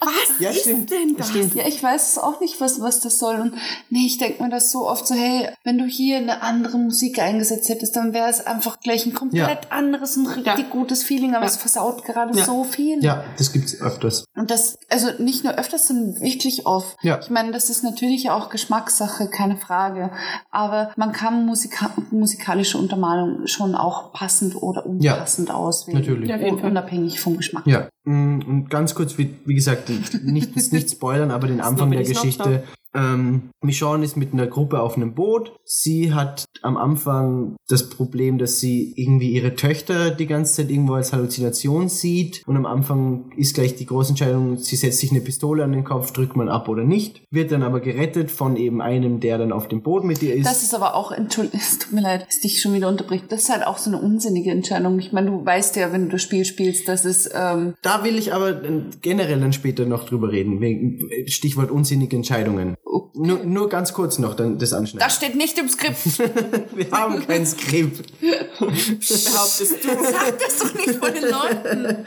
Was 0.00 0.25
Ja, 0.38 0.50
ist 0.50 0.60
stimmt. 0.60 0.90
denn 0.90 1.16
das? 1.16 1.30
Stimmt. 1.30 1.54
Ja, 1.54 1.64
ich 1.66 1.82
weiß 1.82 2.10
es 2.12 2.18
auch 2.18 2.40
nicht, 2.40 2.60
was, 2.60 2.80
was 2.80 3.00
das 3.00 3.18
soll. 3.18 3.36
Und 3.36 3.54
nee, 3.90 4.06
ich 4.06 4.18
denke 4.18 4.42
mir 4.42 4.50
das 4.50 4.70
so 4.70 4.88
oft 4.88 5.06
so, 5.06 5.14
hey, 5.14 5.48
wenn 5.64 5.78
du 5.78 5.84
hier 5.84 6.18
eine 6.18 6.42
andere 6.42 6.78
Musik 6.78 7.18
eingesetzt 7.18 7.68
hättest, 7.68 7.96
dann 7.96 8.12
wäre 8.12 8.28
es 8.28 8.46
einfach 8.46 8.80
gleich 8.80 9.06
ein 9.06 9.14
komplett 9.14 9.70
anderes, 9.72 10.16
ein 10.16 10.26
richtig 10.26 10.46
Ja. 10.46 10.64
gutes 10.70 11.02
Feeling, 11.02 11.34
aber 11.34 11.44
Ja. 11.44 11.50
es 11.50 11.56
versaut 11.56 12.04
gerade 12.04 12.36
Ja. 12.38 12.44
so 12.44 12.64
viel. 12.64 13.02
Ja, 13.02 13.24
das 13.38 13.52
gibt's 13.52 13.80
öfters. 13.80 14.24
Und 14.34 14.50
das, 14.50 14.78
also 14.90 15.08
nicht 15.18 15.44
nur 15.44 15.54
öfters, 15.54 15.88
sondern 15.88 16.20
wirklich 16.20 16.66
oft. 16.66 16.96
Ja. 17.02 17.18
Ich 17.20 17.30
meine, 17.30 17.52
das 17.52 17.70
ist 17.70 17.82
natürlich 17.84 18.30
auch 18.30 18.50
Geschmackssache, 18.50 19.28
keine 19.28 19.56
Frage. 19.56 20.10
Aber 20.50 20.92
man 20.96 21.12
kann 21.12 21.46
Musika 21.46 21.90
musikalische 22.10 22.78
Untermalung 22.78 23.46
schon 23.46 23.74
auch 23.74 24.12
passend 24.12 24.56
oder 24.62 24.86
unpassend 24.86 25.50
auswählen. 25.50 25.98
natürlich. 26.00 26.28
Ja, 26.28 26.38
Fall. 26.38 26.70
Unabhängig 26.70 27.20
vom 27.20 27.36
Geschmack. 27.36 27.66
Ja, 27.66 27.88
mm, 28.04 28.40
und 28.46 28.68
ganz 28.70 28.94
kurz, 28.94 29.18
wie, 29.18 29.34
wie 29.44 29.54
gesagt, 29.54 29.88
nicht, 30.32 30.72
nicht 30.72 30.90
spoilern, 30.90 31.30
aber 31.30 31.46
den 31.46 31.60
Anfang 31.60 31.90
der 31.90 32.04
Geschichte. 32.04 32.64
Ähm, 32.96 33.50
Michonne 33.62 34.04
ist 34.04 34.16
mit 34.16 34.32
einer 34.32 34.46
Gruppe 34.46 34.80
auf 34.80 34.96
einem 34.96 35.14
Boot. 35.14 35.52
Sie 35.64 36.14
hat 36.14 36.46
am 36.62 36.76
Anfang 36.76 37.56
das 37.68 37.90
Problem, 37.90 38.38
dass 38.38 38.58
sie 38.58 38.94
irgendwie 38.96 39.30
ihre 39.30 39.54
Töchter 39.54 40.10
die 40.10 40.26
ganze 40.26 40.54
Zeit 40.54 40.70
irgendwo 40.70 40.94
als 40.94 41.12
Halluzination 41.12 41.88
sieht. 41.88 42.42
Und 42.46 42.56
am 42.56 42.64
Anfang 42.64 43.32
ist 43.36 43.54
gleich 43.54 43.76
die 43.76 43.86
große 43.86 44.10
Entscheidung, 44.10 44.56
sie 44.56 44.76
setzt 44.76 45.00
sich 45.00 45.10
eine 45.10 45.20
Pistole 45.20 45.64
an 45.64 45.72
den 45.72 45.84
Kopf, 45.84 46.12
drückt 46.12 46.36
man 46.36 46.48
ab 46.48 46.68
oder 46.68 46.84
nicht. 46.84 47.22
Wird 47.30 47.52
dann 47.52 47.62
aber 47.62 47.80
gerettet 47.80 48.30
von 48.30 48.56
eben 48.56 48.80
einem, 48.80 49.20
der 49.20 49.38
dann 49.38 49.52
auf 49.52 49.68
dem 49.68 49.82
Boot 49.82 50.04
mit 50.04 50.22
ihr 50.22 50.34
ist. 50.34 50.46
Das 50.46 50.62
ist 50.62 50.74
aber 50.74 50.94
auch, 50.94 51.12
Entschuldigung, 51.12 51.60
es 51.62 51.78
tut 51.78 51.92
mir 51.92 52.00
leid, 52.00 52.26
dass 52.26 52.36
ich 52.36 52.42
dich 52.42 52.62
schon 52.62 52.72
wieder 52.72 52.88
unterbricht. 52.88 53.24
Das 53.28 53.42
ist 53.42 53.50
halt 53.50 53.66
auch 53.66 53.78
so 53.78 53.90
eine 53.90 54.00
unsinnige 54.00 54.50
Entscheidung. 54.50 54.98
Ich 54.98 55.12
meine, 55.12 55.30
du 55.30 55.44
weißt 55.44 55.76
ja, 55.76 55.92
wenn 55.92 56.06
du 56.06 56.12
das 56.12 56.22
Spiel 56.22 56.44
spielst, 56.44 56.88
dass 56.88 57.04
es, 57.04 57.28
ähm, 57.34 57.74
da 57.82 58.04
will 58.04 58.16
ich 58.16 58.32
aber 58.32 58.62
äh, 58.62 58.82
generell 59.02 59.40
dann 59.40 59.52
später 59.52 59.84
noch 59.84 60.06
drüber 60.06 60.32
reden, 60.32 60.60
wegen 60.60 61.10
Stichwort 61.26 61.70
unsinnige 61.70 62.16
Entscheidungen. 62.16 62.76
Nur, 63.14 63.44
nur 63.44 63.68
ganz 63.68 63.92
kurz 63.92 64.18
noch 64.18 64.34
dann 64.34 64.58
das 64.58 64.72
anschneiden. 64.72 65.06
das 65.06 65.16
steht 65.16 65.34
nicht 65.34 65.58
im 65.58 65.68
Skript. 65.68 66.18
Wir 66.74 66.90
haben 66.90 67.26
kein 67.26 67.46
Skript. 67.46 68.12
Behauptest 68.20 69.84
du? 69.84 69.88
Sag 69.88 70.38
das 70.38 70.58
doch 70.58 70.74
nicht 70.74 70.98
vor 70.98 71.10
den 71.10 71.24
Leuten. 71.24 72.04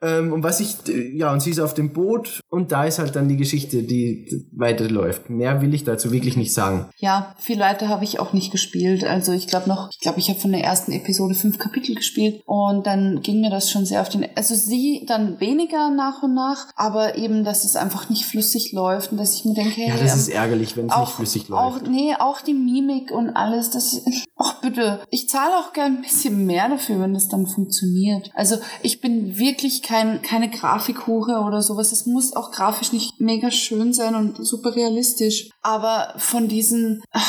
Ähm, 0.00 0.32
und 0.32 0.42
was 0.42 0.60
ich, 0.60 0.76
ja, 1.14 1.32
und 1.32 1.40
sie 1.40 1.50
ist 1.50 1.60
auf 1.60 1.74
dem 1.74 1.92
Boot 1.92 2.40
und 2.50 2.72
da 2.72 2.84
ist 2.84 2.98
halt 2.98 3.14
dann 3.16 3.28
die 3.28 3.36
Geschichte, 3.36 3.82
die 3.82 4.46
weiterläuft. 4.52 5.30
Mehr 5.30 5.62
will 5.62 5.74
ich 5.74 5.84
dazu 5.84 6.12
wirklich 6.12 6.36
nicht 6.36 6.52
sagen. 6.52 6.88
Ja, 6.96 7.34
viel 7.38 7.58
weiter 7.58 7.88
habe 7.88 8.04
ich 8.04 8.18
auch 8.20 8.32
nicht 8.32 8.50
gespielt. 8.52 9.04
Also 9.04 9.32
ich 9.32 9.46
glaube 9.46 9.68
noch, 9.68 9.90
ich 9.92 10.00
glaube, 10.00 10.18
ich 10.18 10.28
habe 10.28 10.40
von 10.40 10.52
der 10.52 10.62
ersten 10.62 10.92
Episode 10.92 11.34
fünf 11.34 11.58
Kapitel 11.58 11.94
gespielt 11.94 12.42
und 12.46 12.86
dann 12.86 13.20
ging 13.22 13.40
mir 13.40 13.50
das 13.50 13.70
schon 13.70 13.86
sehr 13.86 14.00
auf 14.00 14.08
den, 14.08 14.26
also 14.34 14.54
sie 14.54 15.04
dann 15.06 15.40
weniger 15.40 15.90
nach 15.90 16.22
und 16.22 16.34
nach, 16.34 16.68
aber 16.76 17.16
eben, 17.16 17.44
dass 17.44 17.64
es 17.64 17.76
einfach 17.76 18.10
nicht 18.10 18.24
flüssig 18.24 18.72
läuft 18.72 19.12
und 19.12 19.18
dass 19.18 19.34
ich 19.36 19.44
mir 19.44 19.54
denke, 19.54 19.72
hey, 19.76 19.88
Ja, 19.88 19.96
das 20.02 20.16
ist 20.16 20.28
ärgerlich, 20.28 20.76
wenn 20.76 20.88
es 20.88 20.96
nicht 20.96 21.12
flüssig 21.12 21.48
läuft. 21.48 21.82
Auch, 21.84 21.88
nee, 21.88 22.14
auch 22.18 22.40
die 22.40 22.54
Mimik 22.54 23.10
und 23.10 23.30
alles, 23.30 23.70
das, 23.70 24.02
ach 24.36 24.60
bitte, 24.60 25.00
ich 25.10 25.28
zahle 25.28 25.56
auch 25.58 25.72
gern 25.72 25.96
ein 25.96 26.02
bisschen 26.02 26.46
mehr 26.46 26.68
dafür, 26.68 27.00
wenn 27.00 27.14
das 27.14 27.28
dann 27.28 27.46
funktioniert. 27.46 28.30
Also 28.34 28.56
ich 28.82 29.00
bin 29.00 29.38
wirklich 29.38 29.82
kein, 29.82 30.22
keine 30.22 30.50
Grafikhure 30.50 31.40
oder 31.46 31.62
sowas. 31.62 31.92
Es 31.92 32.06
muss 32.06 32.34
auch 32.34 32.50
grafisch 32.50 32.92
nicht 32.92 33.20
mega 33.20 33.50
schön 33.50 33.92
sein 33.92 34.14
und 34.14 34.44
super 34.44 34.74
realistisch. 34.74 35.50
Aber 35.62 36.14
von 36.16 36.48
diesen 36.48 37.02
ah, 37.12 37.20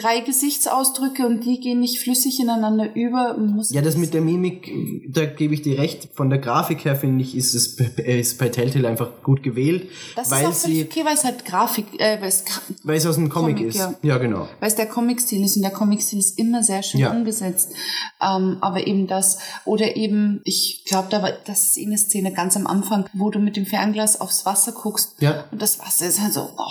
drei 0.00 0.20
Gesichtsausdrücke 0.20 1.26
und 1.26 1.44
die 1.44 1.60
gehen 1.60 1.80
nicht 1.80 2.00
flüssig 2.00 2.40
ineinander 2.40 2.94
über. 2.94 3.36
Muss 3.36 3.70
Ja, 3.72 3.82
das 3.82 3.96
mit 3.96 4.14
der 4.14 4.20
Mimik, 4.20 4.72
da 5.08 5.24
gebe 5.26 5.54
ich 5.54 5.62
dir 5.62 5.78
recht. 5.78 6.08
Von 6.14 6.30
der 6.30 6.38
Grafik 6.38 6.84
her 6.84 6.96
finde 6.96 7.22
ich, 7.24 7.36
ist 7.36 7.54
es 7.54 7.66
ist 7.98 8.38
bei 8.38 8.48
Telltale 8.48 8.88
einfach 8.88 9.22
gut 9.22 9.42
gewählt, 9.42 9.88
das 10.16 10.30
weil 10.30 10.42
ist 10.42 10.48
auch 10.48 10.52
völlig 10.54 10.76
sie, 10.78 10.84
okay, 10.84 11.04
weil 11.04 11.14
es 11.14 11.24
halt 11.24 11.44
Grafik, 11.44 11.86
äh, 11.98 12.20
weil 12.20 12.28
es, 12.28 12.44
weil 12.84 12.96
es 12.96 13.06
aus 13.06 13.16
dem 13.16 13.28
Comic, 13.28 13.56
Comic, 13.56 13.68
ist. 13.74 13.76
ja. 13.78 13.94
Ja. 14.02 14.18
genau. 14.18 14.48
weil 14.60 14.68
es 14.68 14.74
der 14.76 14.86
Comic-Stil 14.86 15.44
ist 15.44 15.56
und 15.56 15.62
der 15.62 15.70
Comic-Stil 15.72 16.18
ist 16.18 16.38
immer 16.38 16.62
sehr 16.62 16.82
schön 16.82 17.00
Ja. 17.00 17.10
umgesetzt. 17.10 17.72
Ähm, 18.20 18.58
aber 18.60 18.86
eben 18.86 19.06
das, 19.06 19.38
oder 19.64 19.96
eben, 19.96 20.40
ich 20.44 20.84
glaube, 20.86 21.08
da 21.10 21.22
war, 21.22 21.32
das 21.46 21.76
ist 21.76 21.86
eine 21.86 21.98
Szene 21.98 22.32
ganz 22.32 22.56
am 22.56 22.66
Anfang, 22.66 23.06
wo 23.12 23.30
du 23.30 23.38
mit 23.38 23.56
dem 23.56 23.66
Fernglas 23.66 24.20
aufs 24.20 24.46
Wasser 24.46 24.72
guckst 24.72 25.14
Ja. 25.20 25.44
und 25.50 25.60
das 25.62 25.78
Wasser 25.78 26.06
ist 26.06 26.20
halt 26.20 26.32
so, 26.34 26.40
oh, 26.56 26.62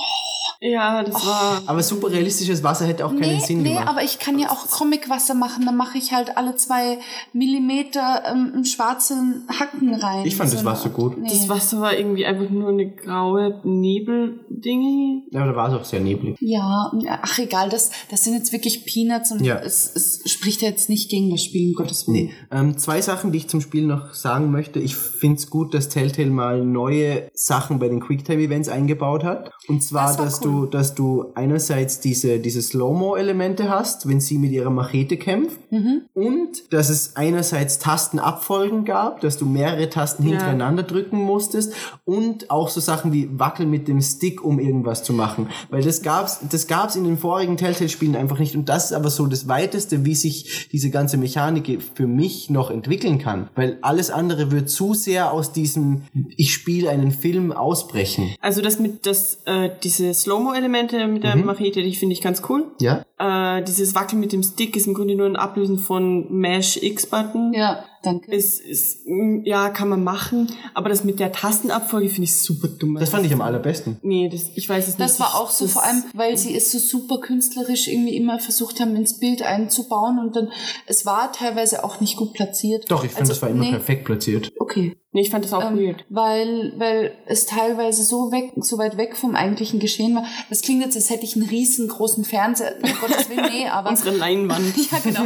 Ja, 0.60 1.04
das 1.04 1.14
war. 1.26 1.62
Aber 1.66 1.84
super 1.84 2.10
realistisches 2.12 2.64
Wasser 2.64 2.86
hätte 2.86 3.06
auch 3.06 3.12
keinen 3.12 3.38
nee, 3.38 3.40
Sinn 3.46 3.62
nee, 3.62 3.70
gemacht. 3.70 3.88
aber 3.88 4.04
ich 4.04 4.20
kann 4.20 4.40
ja 4.40 4.50
auch 4.50 4.68
Comicwasser 4.70 5.34
machen, 5.36 5.66
dann 5.66 5.78
mache 5.78 5.98
ich 5.98 6.14
halt 6.14 6.36
alle 6.38 6.56
zwei 6.56 7.00
Millimeter 7.34 8.24
ähm, 8.26 8.52
einen 8.56 8.66
schwarzen 8.66 9.48
Hacken 9.60 9.94
rein. 9.94 10.26
Ich 10.26 10.36
fand 10.36 10.52
das 10.52 10.60
eine 10.60 10.70
Wasser 10.70 10.90
gut. 10.90 11.18
Nee. 11.18 11.30
Das 11.30 11.48
Wasser 11.50 11.80
war 11.82 11.96
irgendwie 11.96 12.26
einfach 12.26 12.50
nur 12.50 12.70
eine 12.70 12.90
graue 12.90 13.62
Nebeldinge. 13.64 15.24
ja, 15.32 15.46
da 15.46 15.56
war 15.56 15.70
es 15.70 15.80
auch 15.80 15.86
sehr 15.86 16.00
neblig. 16.00 16.38
Ja, 16.40 16.92
ach 17.22 17.38
egal, 17.40 17.70
das, 17.70 17.92
das 18.10 18.24
sind 18.24 18.34
jetzt 18.34 18.52
wirklich 18.52 18.86
Peanuts 18.86 19.32
und 19.32 19.44
Ja. 19.44 19.56
es, 19.60 19.92
es 19.96 20.22
spricht 20.32 20.62
ja 20.62 20.70
jetzt 20.70 20.90
nicht 20.90 21.10
gegen 21.10 21.30
das 21.30 21.44
Spiel, 21.44 21.70
um 21.70 21.74
Gottes 21.76 22.08
Willen. 22.08 22.26
Nee. 22.28 22.34
Ähm, 22.52 22.78
zwei 22.78 23.02
Sachen, 23.02 23.32
die 23.32 23.40
ich 23.40 23.48
zum 23.48 23.62
Spiel 23.62 23.86
noch 23.86 24.14
sagen 24.14 24.52
möchte. 24.52 24.80
Ich 24.80 24.96
finde 24.96 25.38
es 25.38 25.50
gut, 25.50 25.74
dass 25.74 25.90
Telltale 25.90 26.30
mal 26.30 26.64
neue 26.66 27.30
Sachen 27.34 27.80
bei 27.80 27.88
den 27.90 28.00
Quicktime-Events 28.00 28.70
eingebaut 28.70 29.24
hat. 29.24 29.52
Und 29.68 29.84
zwar, 29.84 30.08
Das 30.08 30.18
dass 30.18 30.42
cool. 30.42 30.47
Du, 30.48 30.66
dass 30.66 30.96
du 30.96 31.26
einerseits 31.36 32.00
diese, 32.00 32.40
diese 32.40 32.62
Slow-Mo-Elemente 32.62 33.70
hast, 33.70 34.08
wenn 34.08 34.20
sie 34.20 34.38
mit 34.38 34.52
ihrer 34.52 34.70
Machete 34.70 35.18
kämpft. 35.18 35.60
Mhm. 35.72 36.04
Und 36.14 36.74
dass 36.74 36.90
es 36.90 37.16
einerseits 37.16 37.80
Tastenabfolgen 37.80 38.86
gab, 38.86 39.22
dass 39.22 39.38
du 39.38 39.46
mehrere 39.46 39.90
Tasten 39.90 40.24
Ja. 40.24 40.32
hintereinander 40.32 40.84
drücken 40.84 41.18
musstest. 41.18 41.74
Und 42.06 42.50
auch 42.50 42.70
so 42.70 42.80
Sachen 42.80 43.12
wie 43.14 43.30
Wackel 43.38 43.66
mit 43.66 43.88
dem 43.88 44.02
Stick, 44.02 44.44
um 44.44 44.60
irgendwas 44.60 45.04
zu 45.04 45.14
machen. 45.14 45.50
Weil 45.70 45.84
das 45.84 46.02
gab's, 46.02 46.40
das 46.50 46.68
gab's 46.68 46.96
in 46.96 47.04
den 47.04 47.18
vorigen 47.18 47.58
Telltale-Spielen 47.58 48.16
einfach 48.16 48.40
nicht. 48.40 48.56
Und 48.56 48.70
das 48.70 48.86
ist 48.86 48.94
aber 48.94 49.10
so 49.10 49.28
das 49.28 49.48
Weiteste, 49.48 50.06
wie 50.06 50.16
sich 50.16 50.70
diese 50.72 50.90
ganze 50.90 51.18
Mechanik 51.18 51.82
für 51.96 52.08
mich 52.08 52.50
noch 52.50 52.72
entwickeln 52.72 53.20
kann. 53.20 53.50
Weil 53.56 53.78
alles 53.82 54.10
andere 54.10 54.52
wird 54.52 54.70
zu 54.70 54.94
sehr 54.94 55.32
aus 55.34 55.52
diesem, 55.52 56.04
ich 56.38 56.54
spiele 56.54 56.90
einen 56.90 57.12
Film 57.12 57.52
ausbrechen. 57.52 58.34
Also 58.42 58.62
das 58.62 58.80
mit 58.80 59.06
das 59.06 59.40
äh, 59.46 59.70
diese 59.84 60.14
Slow-Mo-Elemente 60.38 61.08
mit 61.08 61.24
der 61.24 61.36
Machete, 61.36 61.82
die 61.82 61.96
finde 61.96 62.14
ich 62.14 62.22
ganz 62.22 62.42
cool. 62.50 62.72
Ja? 62.80 63.04
Äh, 63.20 63.64
dieses 63.64 63.96
Wackeln 63.96 64.20
mit 64.20 64.32
dem 64.32 64.44
Stick 64.44 64.76
ist 64.76 64.86
im 64.88 64.94
Grunde 64.94 65.16
nur 65.16 65.26
ein 65.26 65.36
Ablösen 65.36 65.80
von 65.80 66.32
Mash 66.32 66.78
X-Button. 66.78 67.52
Ja, 67.54 67.84
danke. 68.04 68.32
Ist, 68.32 68.60
ist, 68.60 69.08
mm, 69.08 69.42
ja, 69.44 69.70
kann 69.70 69.90
man 69.90 70.04
machen, 70.04 70.52
aber 70.76 70.90
das 70.90 71.04
mit 71.04 71.20
der 71.20 71.32
Tastenabfolge 71.32 72.10
finde 72.10 72.26
ich 72.26 72.38
super 72.40 72.68
dumm. 72.68 72.96
Das 73.00 73.10
fand 73.10 73.26
ich 73.26 73.34
am 73.34 73.42
allerbesten. 73.42 73.98
Nee, 74.04 74.30
das, 74.30 74.52
ich 74.54 74.70
weiß 74.70 74.88
es 74.88 75.00
nicht. 75.00 75.10
Das 75.10 75.20
war 75.20 75.34
auch 75.36 75.50
so, 75.50 75.66
das, 75.66 75.74
vor 75.74 75.84
allem, 75.84 76.04
weil 76.14 76.38
sie 76.38 76.56
es 76.56 76.72
so 76.72 76.78
super 76.78 77.18
künstlerisch 77.20 77.88
irgendwie 77.88 78.16
immer 78.16 78.38
versucht 78.40 78.80
haben, 78.80 78.96
ins 78.96 79.18
Bild 79.20 79.42
einzubauen 79.42 80.20
und 80.20 80.36
dann, 80.36 80.50
es 80.86 81.06
war 81.08 81.32
teilweise 81.32 81.84
auch 81.84 82.00
nicht 82.00 82.18
gut 82.18 82.34
platziert. 82.34 82.86
Doch, 82.92 83.04
ich 83.04 83.10
finde, 83.10 83.22
Also, 83.22 83.34
das 83.34 83.42
war 83.42 83.50
immer 83.50 83.64
nee, 83.64 83.72
perfekt 83.72 84.06
platziert. 84.06 84.52
Okay. 84.60 84.96
Nee, 85.14 85.22
ich 85.22 85.30
fand 85.32 85.44
das 85.44 85.54
auch 85.54 85.64
Ähm, 85.72 85.80
weird. 85.80 86.06
weil, 86.10 86.74
weil 86.78 87.14
es 87.26 87.48
teilweise 87.48 88.04
so 88.04 88.32
weg, 88.32 88.52
so 88.58 88.78
weit 88.78 88.98
weg 88.98 89.16
vom 89.18 89.36
eigentlichen 89.36 89.80
Geschehen 89.80 90.14
war. 90.14 90.26
Das 90.50 90.62
klingt 90.62 90.84
jetzt, 90.84 90.96
als 90.96 91.10
hätte 91.10 91.24
ich 91.24 91.36
einen 91.36 91.48
riesengroßen 91.50 92.24
Fernseher. 92.24 92.76
Gottes 93.08 93.30
Willen, 93.30 93.50
nee, 93.52 93.68
aber. 93.72 93.90
Unsere 93.90 94.16
Leinwand. 94.16 94.76
ja, 94.92 95.00
genau. 95.04 95.26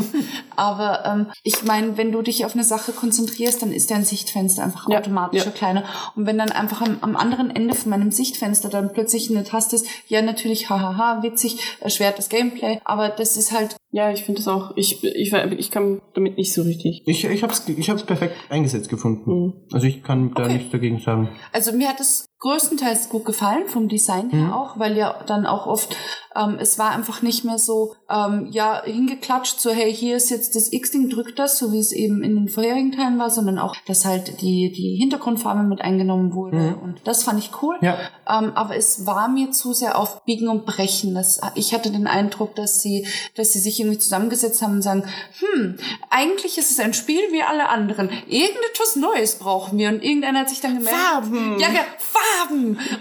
Aber 0.56 1.06
ähm, 1.06 1.28
ich 1.44 1.64
meine, 1.64 1.98
wenn 1.98 2.12
du 2.12 2.22
dich 2.22 2.46
auf 2.46 2.54
eine 2.54 2.64
Sache 2.64 2.92
konzentrierst, 2.92 3.62
dann 3.62 3.72
ist 3.72 3.92
dein 3.92 4.06
Sichtfenster 4.06 4.64
einfach 4.64 4.88
Ja, 4.90 5.00
automatisch 5.00 5.46
ja. 5.46 5.52
kleiner. 5.52 5.84
Und 6.16 6.26
wenn 6.26 6.38
dann 6.38 6.52
einfach 6.52 6.82
am, 6.82 6.98
am 7.02 7.16
anderen 7.16 7.56
Ende 7.56 7.76
von 7.76 7.90
meinem 7.90 8.12
Sichtfenster 8.12 8.70
dann 8.70 8.94
plötzlich 8.94 9.30
eine 9.30 9.44
Taste 9.44 9.76
ist, 9.76 9.88
ja, 10.08 10.22
natürlich, 10.22 10.70
hahaha, 10.70 11.24
witzig, 11.24 11.58
erschwert 11.80 12.18
das 12.18 12.30
Gameplay, 12.30 12.80
aber 12.84 13.10
das 13.10 13.38
ist 13.38 13.52
halt, 13.52 13.76
Ja, 13.92 14.12
ich 14.12 14.24
finde 14.24 14.40
das 14.42 14.48
auch. 14.48 14.72
Ich, 14.76 15.04
ich, 15.04 15.34
ich 15.34 15.72
kam 15.72 16.02
damit 16.14 16.38
nicht 16.38 16.54
so 16.54 16.62
richtig. 16.64 17.04
Ich, 17.06 17.24
ich 17.26 17.44
hab's, 17.44 17.64
ich 17.68 17.90
hab's 17.90 18.04
perfekt 18.04 18.36
eingesetzt 18.50 18.90
gefunden. 18.90 19.30
Mhm. 19.32 19.54
Also 19.72 19.88
ich 19.88 20.04
kann 20.04 20.34
da 20.34 20.44
Okay. 20.44 20.54
nichts 20.54 20.72
dagegen 20.72 21.00
sagen. 21.00 21.30
also 21.52 21.72
mir 21.74 21.88
hat 21.90 22.00
es 22.00 22.26
größtenteils 22.42 23.10
gut 23.10 23.26
gefallen, 23.26 23.68
vom 23.68 23.88
Design 23.88 24.30
her 24.32 24.48
Mhm. 24.48 24.54
auch, 24.54 24.80
weil 24.80 24.98
ja 24.98 25.16
dann 25.28 25.46
auch 25.46 25.68
oft, 25.68 25.96
ähm, 26.36 26.58
es 26.60 26.80
war 26.80 26.90
einfach 26.92 27.22
nicht 27.22 27.46
mehr 27.46 27.60
so, 27.60 27.94
ähm, 28.10 28.48
ja, 28.50 28.82
hingeklatscht, 28.84 29.60
so, 29.62 29.70
hey, 29.70 29.94
hier 29.94 30.18
ist 30.18 30.32
jetzt 30.32 30.56
das 30.56 30.74
X-Ding, 30.74 31.10
drückt 31.10 31.38
das, 31.38 31.60
so 31.60 31.72
wie 31.72 31.78
es 31.80 31.92
eben 31.92 32.24
in 32.24 32.36
den 32.36 32.50
vorherigen 32.50 32.92
Teilen 32.94 33.20
war, 33.20 33.30
sondern 33.30 33.60
auch, 33.60 33.76
dass 33.86 34.06
halt 34.06 34.42
die, 34.42 34.72
die 34.72 34.96
Hintergrundfarbe 35.00 35.62
mit 35.62 35.82
eingenommen 35.82 36.34
wurde. 36.34 36.58
Mhm. 36.58 36.80
Und 36.82 37.02
das 37.04 37.24
fand 37.24 37.38
ich 37.38 37.52
cool. 37.62 37.78
Ja. 37.82 37.98
Ähm, 38.28 38.54
aber 38.56 38.76
es 38.76 39.06
war 39.06 39.28
mir 39.28 39.52
zu 39.52 39.74
sehr 39.74 40.00
auf 40.00 40.26
Biegen 40.26 40.48
und 40.50 40.66
Brechen. 40.66 41.14
Das, 41.14 41.40
ich 41.54 41.74
hatte 41.76 41.92
den 41.92 42.08
Eindruck, 42.08 42.56
dass 42.56 42.82
sie, 42.82 43.06
dass 43.36 43.54
sie 43.54 43.60
sich 43.60 43.80
irgendwie 43.80 44.00
zusammengesetzt 44.00 44.64
haben 44.64 44.74
und 44.76 44.82
sagen, 44.82 45.04
hm, 45.40 45.78
eigentlich 46.10 46.58
ist 46.58 46.72
es 46.72 46.80
ein 46.80 46.96
Spiel 46.96 47.22
wie 47.32 47.44
alle 47.44 47.70
anderen. 47.70 48.10
Irgendetwas 48.28 48.96
Neues 48.96 49.36
brauchen 49.36 49.78
wir. 49.78 49.90
Und 49.90 50.04
irgendeiner 50.04 50.40
hat 50.40 50.50
sich 50.50 50.62
dann 50.62 50.78
gemeldet. 50.78 51.00
Farben. 51.00 51.60
Ja, 51.60 51.68
ja, 51.68 51.82
Farben. 52.00 52.31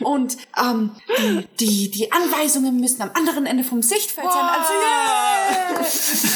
Und 0.00 0.36
ähm, 0.57 0.91
die, 1.18 1.47
die, 1.59 1.91
die 1.91 2.12
Anweisungen 2.12 2.78
müssen 2.81 3.02
am 3.02 3.10
anderen 3.15 3.47
Ende 3.47 3.65
vom 3.65 3.83
Sichtfeld 3.83 4.28
sein. 4.31 4.44
Also 4.44 4.73
yeah! 4.73 6.31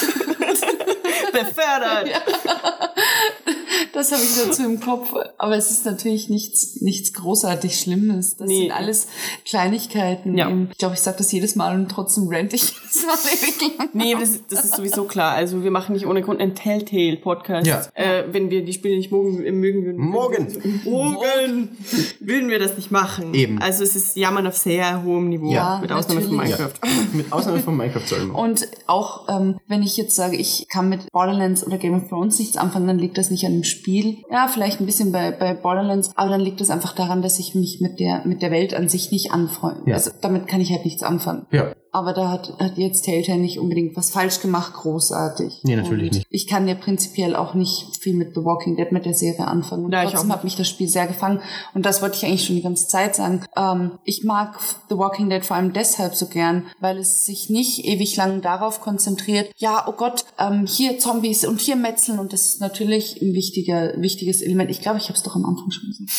Befördert! 1.45 2.11
Das 3.95 4.13
habe 4.13 4.23
ich 4.23 4.37
dazu 4.47 4.65
im 4.65 4.81
Kopf. 4.81 5.13
Aber 5.39 5.57
es 5.57 5.71
ist 5.71 5.87
natürlich 5.87 6.29
nichts, 6.29 6.81
nichts 6.81 7.13
großartig 7.13 7.79
Schlimmes. 7.79 8.37
Das 8.37 8.49
Nee. 8.49 8.63
sind 8.63 8.73
alles 8.73 9.07
Kleinigkeiten. 9.47 10.37
Ja. 10.37 10.51
Ich 10.73 10.79
glaube, 10.79 10.95
ich 10.95 11.01
sage 11.01 11.19
das 11.19 11.31
jedes 11.33 11.55
Mal 11.57 11.75
und 11.75 11.89
trotzdem 11.89 12.29
rant 12.29 12.53
ich 12.53 12.63
jedes 12.83 13.07
Mal 13.07 13.15
ewig 13.33 13.79
lang. 13.79 13.89
Nee, 13.93 14.17
das, 14.19 14.41
das 14.51 14.65
ist 14.65 14.75
sowieso 14.77 15.05
klar. 15.05 15.35
Also 15.35 15.63
wir 15.63 15.71
machen 15.71 15.93
nicht 15.95 16.07
ohne 16.07 16.23
Grund 16.23 16.41
einen 16.41 16.55
Telltale-Podcast. 16.55 17.67
Ja. 17.67 17.83
Äh, 17.95 18.25
wenn 18.33 18.51
wir 18.51 18.65
die 18.65 18.73
Spiele 18.73 18.97
nicht 18.97 19.13
mögen, 19.13 19.61
mögen 19.61 19.85
würden. 19.85 20.01
Morgen. 20.01 20.81
Morgen! 20.85 21.69
Würden 22.21 22.49
wir 22.49 22.59
das 22.59 22.77
nicht 22.77 22.91
machen. 22.91 23.33
Eben. 23.35 23.61
Also 23.63 23.85
es 23.85 23.95
ist 23.95 24.17
Jammern 24.17 24.47
auf 24.47 24.57
sehr 24.57 25.03
hohem 25.05 25.29
Niveau. 25.29 25.51
Ja, 25.53 25.79
mit 25.81 25.93
Ausnahme 25.93 26.21
von 26.23 26.37
natürlich. 26.37 26.59
Minecraft. 26.59 26.81
Mit 27.13 27.33
Ausnahme 27.33 27.61
von 27.61 27.77
Minecraft 27.77 28.07
soll 28.07 28.25
man. 28.27 28.37
Und 28.51 28.69
auch, 28.87 29.29
ähm, 29.29 29.59
wenn 29.69 29.83
ich 29.83 29.97
jetzt 29.97 30.17
sage, 30.17 30.37
ich 30.37 30.67
kann 30.69 30.89
mit 30.89 31.11
Borderlands 31.13 31.65
oder 31.67 31.79
Game 31.79 31.95
of 31.95 32.09
Thrones 32.09 32.39
nichts 32.39 32.57
anfangen, 32.57 32.87
dann 32.89 32.99
liegt 32.99 33.19
das 33.19 33.31
nicht 33.31 33.45
an 33.47 33.53
dem 33.53 33.65
Spiel. 33.65 33.84
Ja, 34.31 34.49
vielleicht 34.49 34.81
ein 34.81 34.87
bisschen 34.87 35.13
bei, 35.13 35.31
bei 35.31 35.55
Borderlands, 35.55 36.11
aber 36.17 36.31
dann 36.31 36.41
liegt 36.41 36.61
das 36.61 36.71
einfach 36.71 36.95
daran, 36.95 37.23
dass 37.23 37.39
ich 37.39 37.55
mich 37.55 37.81
mit 37.81 38.01
der, 38.01 38.27
mit 38.27 38.43
der 38.43 38.51
Welt 38.51 38.75
an 38.75 38.89
sich 38.89 39.11
nicht 39.11 39.33
anfreunde. 39.33 39.83
Ja. 39.87 39.95
Also 39.95 40.11
damit 40.21 40.47
kann 40.47 40.61
ich 40.61 40.71
halt 40.71 40.85
nichts 40.85 41.03
anfangen. 41.03 41.47
Ja. 41.51 41.73
Aber 41.95 42.13
da 42.13 42.29
hat, 42.29 42.59
hat 42.59 42.77
jetzt 42.77 43.03
Telltale 43.03 43.39
nicht 43.39 43.61
unbedingt 43.61 43.97
was 43.97 44.11
falsch 44.11 44.41
gemacht, 44.41 44.75
großartig. 44.75 45.61
Nee, 45.63 45.77
natürlich 45.77 46.11
Und 46.11 46.17
nicht. 46.17 46.27
Ich 46.29 46.49
kann 46.49 46.67
ja 46.67 46.75
prinzipiell 46.75 47.37
auch 47.37 47.55
nicht 47.55 47.97
viel 48.01 48.15
mit 48.15 48.35
The 48.35 48.45
Walking 48.45 48.75
Dead, 48.77 48.91
mit 48.91 49.07
der 49.07 49.15
Serie 49.15 49.47
anfangen. 49.47 49.85
Und 49.85 49.93
Ja, 49.93 50.05
trotzdem 50.05 50.33
hat 50.33 50.43
mich 50.43 50.57
das 50.57 50.69
Spiel 50.69 50.89
sehr 50.89 51.07
gefangen. 51.07 51.41
Und 51.73 51.87
das 51.87 52.03
wollte 52.03 52.17
ich 52.17 52.25
eigentlich 52.25 52.47
schon 52.47 52.57
die 52.57 52.63
ganze 52.63 52.89
Zeit 52.89 53.15
sagen. 53.15 53.45
Ähm, 53.57 53.93
ich 54.03 54.25
mag 54.25 54.59
The 54.89 54.99
Walking 54.99 55.31
Dead 55.31 55.45
vor 55.45 55.57
allem 55.57 55.73
deshalb 55.73 56.17
so 56.17 56.27
gern, 56.27 56.65
weil 56.81 56.99
es 56.99 57.27
sich 57.27 57.49
nicht 57.49 57.85
ewig 57.85 58.17
lang 58.17 58.41
darauf 58.41 58.81
konzentriert, 58.81 59.53
ja, 59.57 59.87
oh 59.87 59.93
Gott, 59.93 60.25
ähm, 60.37 60.67
hier 60.67 60.99
Zombies 60.99 61.47
und 61.47 61.61
hier 61.61 61.77
Metzeln. 61.77 62.19
Und 62.19 62.33
das 62.33 62.47
ist 62.47 62.61
natürlich 62.61 63.23
ein 63.23 63.35
wichtiger, 63.35 63.93
wichtiges 63.99 64.43
Element. 64.43 64.69
Ich 64.73 64.81
glaube, 64.81 64.99
ich 64.99 65.05
habe 65.05 65.15
es 65.15 65.23
doch 65.23 65.37
am 65.37 65.45
Anfang 65.45 65.71
schon 65.71 65.91
gesagt. 65.91 66.11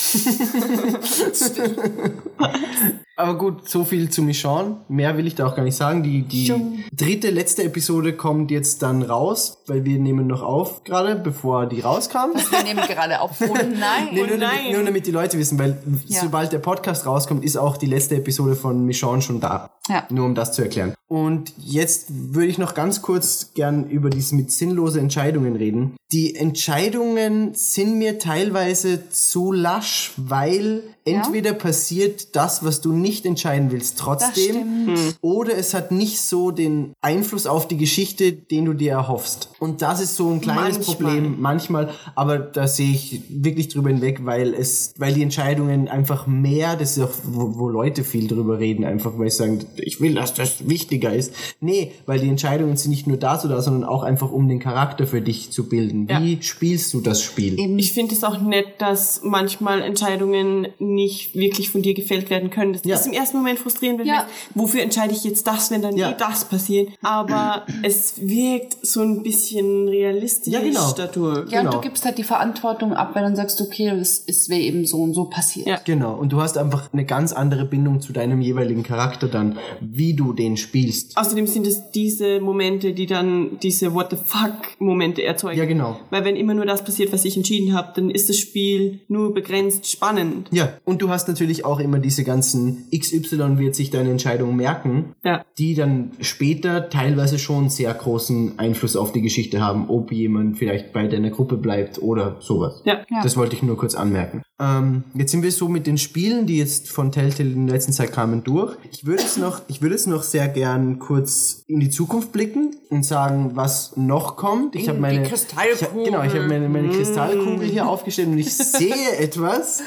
Aber 3.18 3.38
gut, 3.38 3.70
so 3.70 3.86
viel 3.86 4.10
zu 4.10 4.22
Michonne. 4.22 4.82
Mehr 4.90 5.18
will 5.18 5.26
ich 5.26 5.36
da 5.36 5.48
auch 5.48 5.56
gar 5.56 5.64
nicht 5.66 5.76
sagen. 5.76 6.04
Die, 6.04 6.22
die 6.22 6.54
dritte, 6.96 7.30
letzte 7.30 7.64
Episode 7.64 8.14
kommt 8.14 8.52
jetzt 8.52 8.82
dann 8.82 9.02
raus, 9.02 9.58
weil 9.68 9.84
wir 9.84 10.00
nehmen 10.00 10.28
noch 10.28 10.42
auf 10.42 10.84
gerade, 10.84 11.16
bevor 11.16 11.66
die 11.66 11.82
rauskam. 11.82 12.32
Wir 12.52 12.64
nehmen 12.64 12.88
gerade 12.88 13.20
auf. 13.20 13.42
Oh 13.42 13.54
nein. 13.56 14.10
Nee, 14.12 14.20
nur, 14.20 14.28
damit, 14.28 14.40
nein. 14.40 14.72
nur 14.74 14.84
damit 14.84 15.06
die 15.08 15.12
Leute 15.12 15.38
wissen, 15.38 15.60
weil 15.60 15.78
Ja. 16.08 16.22
sobald 16.22 16.54
der 16.54 16.60
Podcast 16.60 17.06
rauskommt, 17.06 17.44
ist 17.44 17.58
auch 17.58 17.78
die 17.78 17.88
letzte 17.88 18.16
Episode 18.16 18.56
von 18.56 18.86
Michonne 18.86 19.22
schon 19.22 19.40
da. 19.42 19.72
Ja. 19.90 20.08
Nur 20.10 20.26
um 20.26 20.36
das 20.36 20.54
zu 20.54 20.62
erklären. 20.62 20.94
Und 21.08 21.54
jetzt 21.58 22.08
würde 22.10 22.48
ich 22.48 22.58
noch 22.58 22.74
ganz 22.74 23.02
kurz 23.02 23.52
gern 23.54 23.88
über 23.90 24.10
diese 24.10 24.36
mit 24.36 24.52
sinnlose 24.52 25.00
Entscheidungen 25.00 25.56
reden. 25.56 25.96
Die 26.12 26.36
Entscheidungen 26.36 27.54
sind 27.54 27.98
mir 27.98 28.18
teilweise 28.20 29.10
zu 29.10 29.52
lasch, 29.52 30.14
weil 30.18 30.82
entweder 31.06 31.54
passiert 31.54 32.36
das, 32.36 32.64
was 32.64 32.82
du 32.82 32.92
nicht 32.92 33.26
entscheiden 33.26 33.72
willst, 33.72 34.00
trotzdem, 34.00 34.96
oder 35.22 35.56
es 35.56 35.74
hat 35.74 35.92
nicht 35.92 36.20
so 36.20 36.52
den 36.52 36.94
Einfluss 37.02 37.46
auf 37.46 37.68
die 37.68 37.78
Geschichte, 37.78 38.34
den 38.34 38.66
du 38.66 38.74
dir 38.74 38.94
erhoffst. 38.94 39.52
Und 39.60 39.82
das 39.82 40.02
ist 40.02 40.16
so 40.16 40.30
ein 40.30 40.42
kleines 40.42 40.78
Manchmal. 40.78 40.96
Problem 40.96 41.36
manchmal, 41.40 41.90
aber 42.16 42.40
da 42.40 42.68
sehe 42.68 42.92
ich 42.92 43.22
wirklich 43.30 43.70
drüber 43.70 43.90
hinweg, 43.90 44.26
weil 44.26 44.54
es, 44.54 44.94
weil 44.98 45.14
die 45.14 45.22
Entscheidungen 45.22 45.88
einfach 45.88 46.28
mehr, 46.28 46.76
das 46.76 46.98
ist 46.98 47.04
auch, 47.04 47.14
wo, 47.24 47.60
wo 47.60 47.70
Leute 47.70 48.04
viel 48.04 48.28
drüber 48.28 48.60
reden, 48.60 48.84
einfach 48.84 49.18
weil 49.18 49.30
sie 49.30 49.38
sagen, 49.38 49.66
ich 49.78 50.02
will, 50.02 50.16
dass 50.16 50.34
das 50.34 50.68
wichtiger 50.68 51.14
ist. 51.14 51.34
Nee, 51.60 51.92
weil 52.06 52.20
die 52.20 52.30
Entscheidungen 52.30 52.78
sind 52.78 52.92
nicht 52.92 53.08
nur 53.08 53.18
dazu 53.18 53.48
da, 53.48 53.62
sondern 53.62 53.84
auch 53.84 54.04
einfach 54.04 54.32
um 54.32 54.48
den 54.48 54.60
Charakter 54.60 55.06
für 55.06 55.22
dich 55.22 55.52
zu 55.52 55.70
bilden. 55.70 56.10
Wie 56.10 56.42
spielst 56.42 56.94
du 56.94 57.02
das 57.02 57.22
Spiel? 57.22 57.60
Eben, 57.60 57.78
Ich 57.78 57.94
finde 57.94 58.16
es 58.16 58.24
auch 58.24 58.42
nett, 58.42 58.66
dass 58.80 59.22
manchmal 59.24 59.82
Entscheidungen 59.82 60.68
nicht 60.96 61.36
wirklich 61.36 61.70
von 61.70 61.82
dir 61.82 61.94
gefällt 61.94 62.30
werden 62.30 62.50
können. 62.50 62.74
Das 62.74 62.82
Ja. 62.86 62.96
ist 62.96 63.06
im 63.08 63.14
ersten 63.14 63.38
Moment 63.38 63.60
frustrierend, 63.60 64.00
wenn 64.00 64.08
Ja. 64.08 64.26
du 64.54 64.62
wofür 64.62 64.82
entscheide 64.82 65.14
ich 65.14 65.24
jetzt 65.24 65.46
das, 65.46 65.70
wenn 65.72 65.82
dann 65.82 65.96
Ja. 65.98 66.12
eh 66.12 66.16
das 66.18 66.46
passiert. 66.46 66.90
Aber 67.02 67.66
es 67.84 68.16
wirkt 68.28 68.78
so 68.86 69.02
ein 69.02 69.22
bisschen 69.24 69.88
realistisch 69.88 70.54
Ja, 70.54 70.62
genau. 70.62 70.92
dadurch. 70.96 71.52
ja, 71.52 71.60
und 71.60 71.66
genau. 71.66 71.72
du 71.72 71.82
gibst 71.82 72.06
halt 72.06 72.18
die 72.18 72.24
Verantwortung 72.24 72.94
ab, 72.94 73.12
weil 73.14 73.24
dann 73.24 73.36
sagst 73.36 73.60
du, 73.60 73.66
okay, 73.66 73.90
es, 73.90 74.24
es 74.28 74.50
wäre 74.50 74.62
eben 74.62 74.86
so 74.86 74.98
und 74.98 75.14
so 75.14 75.26
passiert. 75.26 75.68
Ja. 75.68 75.80
Genau, 75.86 76.16
und 76.16 76.32
du 76.32 76.42
hast 76.42 76.58
einfach 76.58 76.92
eine 76.94 77.06
ganz 77.06 77.34
andere 77.34 77.66
Bindung 77.66 78.00
zu 78.02 78.14
deinem 78.14 78.42
jeweiligen 78.42 78.84
Charakter 78.84 79.28
dann, 79.28 79.58
wie 79.82 80.14
du 80.14 80.34
den 80.34 80.58
spielst. 80.58 81.18
Außerdem 81.18 81.48
sind 81.48 81.68
es 81.68 81.92
diese 81.92 82.40
Momente, 82.40 82.94
die 82.94 83.06
dann 83.06 83.60
diese 83.62 83.94
What 83.94 84.08
the 84.12 84.18
fuck 84.18 84.80
Momente 84.80 85.24
erzeugen. 85.24 85.58
Ja, 85.60 85.66
genau. 85.66 86.00
Weil 86.10 86.24
wenn 86.26 86.36
immer 86.36 86.54
nur 86.54 86.66
das 86.66 86.84
passiert, 86.84 87.12
was 87.14 87.26
ich 87.26 87.36
entschieden 87.36 87.74
habe, 87.74 87.92
dann 87.96 88.10
ist 88.10 88.30
das 88.30 88.38
Spiel 88.38 89.02
nur 89.08 89.34
begrenzt 89.34 89.90
spannend. 89.90 90.48
Ja, 90.52 90.74
und 90.86 91.02
du 91.02 91.10
hast 91.10 91.28
natürlich 91.28 91.66
auch 91.66 91.80
immer 91.80 92.00
diese 92.00 92.24
ganzen 92.24 92.86
XY 92.96 93.58
wird 93.58 93.76
sich 93.76 93.90
deine 93.90 94.12
Entscheidung 94.12 94.56
merken, 94.56 95.16
Ja. 95.24 95.44
die 95.58 95.76
dann 95.76 96.12
später 96.22 96.90
teilweise 96.90 97.40
schon 97.40 97.70
sehr 97.70 97.94
großen 97.94 98.58
Einfluss 98.60 98.96
auf 98.96 99.12
die 99.12 99.22
Geschichte 99.22 99.62
haben, 99.62 99.90
ob 99.90 100.12
jemand 100.12 100.58
vielleicht 100.58 100.94
bei 100.94 101.08
deiner 101.08 101.30
Gruppe 101.32 101.58
bleibt 101.58 102.02
oder 102.02 102.38
sowas. 102.40 102.82
Ja. 102.86 103.00
Ja. 103.10 103.22
Das 103.24 103.36
wollte 103.38 103.56
ich 103.56 103.64
nur 103.64 103.78
kurz 103.78 103.96
anmerken. 103.96 104.44
Ähm, 104.60 105.04
jetzt 105.14 105.32
sind 105.32 105.44
wir 105.44 105.52
so 105.52 105.68
mit 105.68 105.86
den 105.86 105.98
Spielen, 105.98 106.46
die 106.46 106.58
jetzt 106.58 106.90
von 106.90 107.12
Telltale 107.12 107.50
in 107.50 107.68
der 107.68 107.76
letzten 107.76 107.92
Zeit 107.92 108.14
kamen, 108.14 108.44
durch. 108.44 108.76
Ich 108.92 109.06
würde 109.06 109.22
es 109.24 109.36
noch, 109.38 109.62
ich 109.68 109.82
würde 109.82 109.96
es 109.96 110.08
noch 110.08 110.24
sehr 110.24 110.48
gern 110.48 111.00
kurz 111.00 111.64
in 111.68 111.80
die 111.82 111.90
Zukunft 111.90 112.32
blicken 112.32 112.76
und 112.90 113.04
sagen, 113.04 113.52
was 113.56 113.98
noch 113.98 114.38
kommt. 114.38 114.76
Ich 114.76 114.88
habe 114.88 115.00
meine 115.00 115.24
die 115.24 115.30
Kristallkugel. 115.30 116.04
Ich, 116.04 116.06
genau, 116.06 116.24
ich 116.24 116.34
habe 116.34 116.48
meine, 116.48 116.70
meine 116.70 116.90
Kristallkugel 116.90 117.68
hier 117.68 117.88
aufgestellt 117.88 118.30
und 118.30 118.38
ich 118.38 118.54
sehe 118.56 119.18
etwas. 119.20 119.82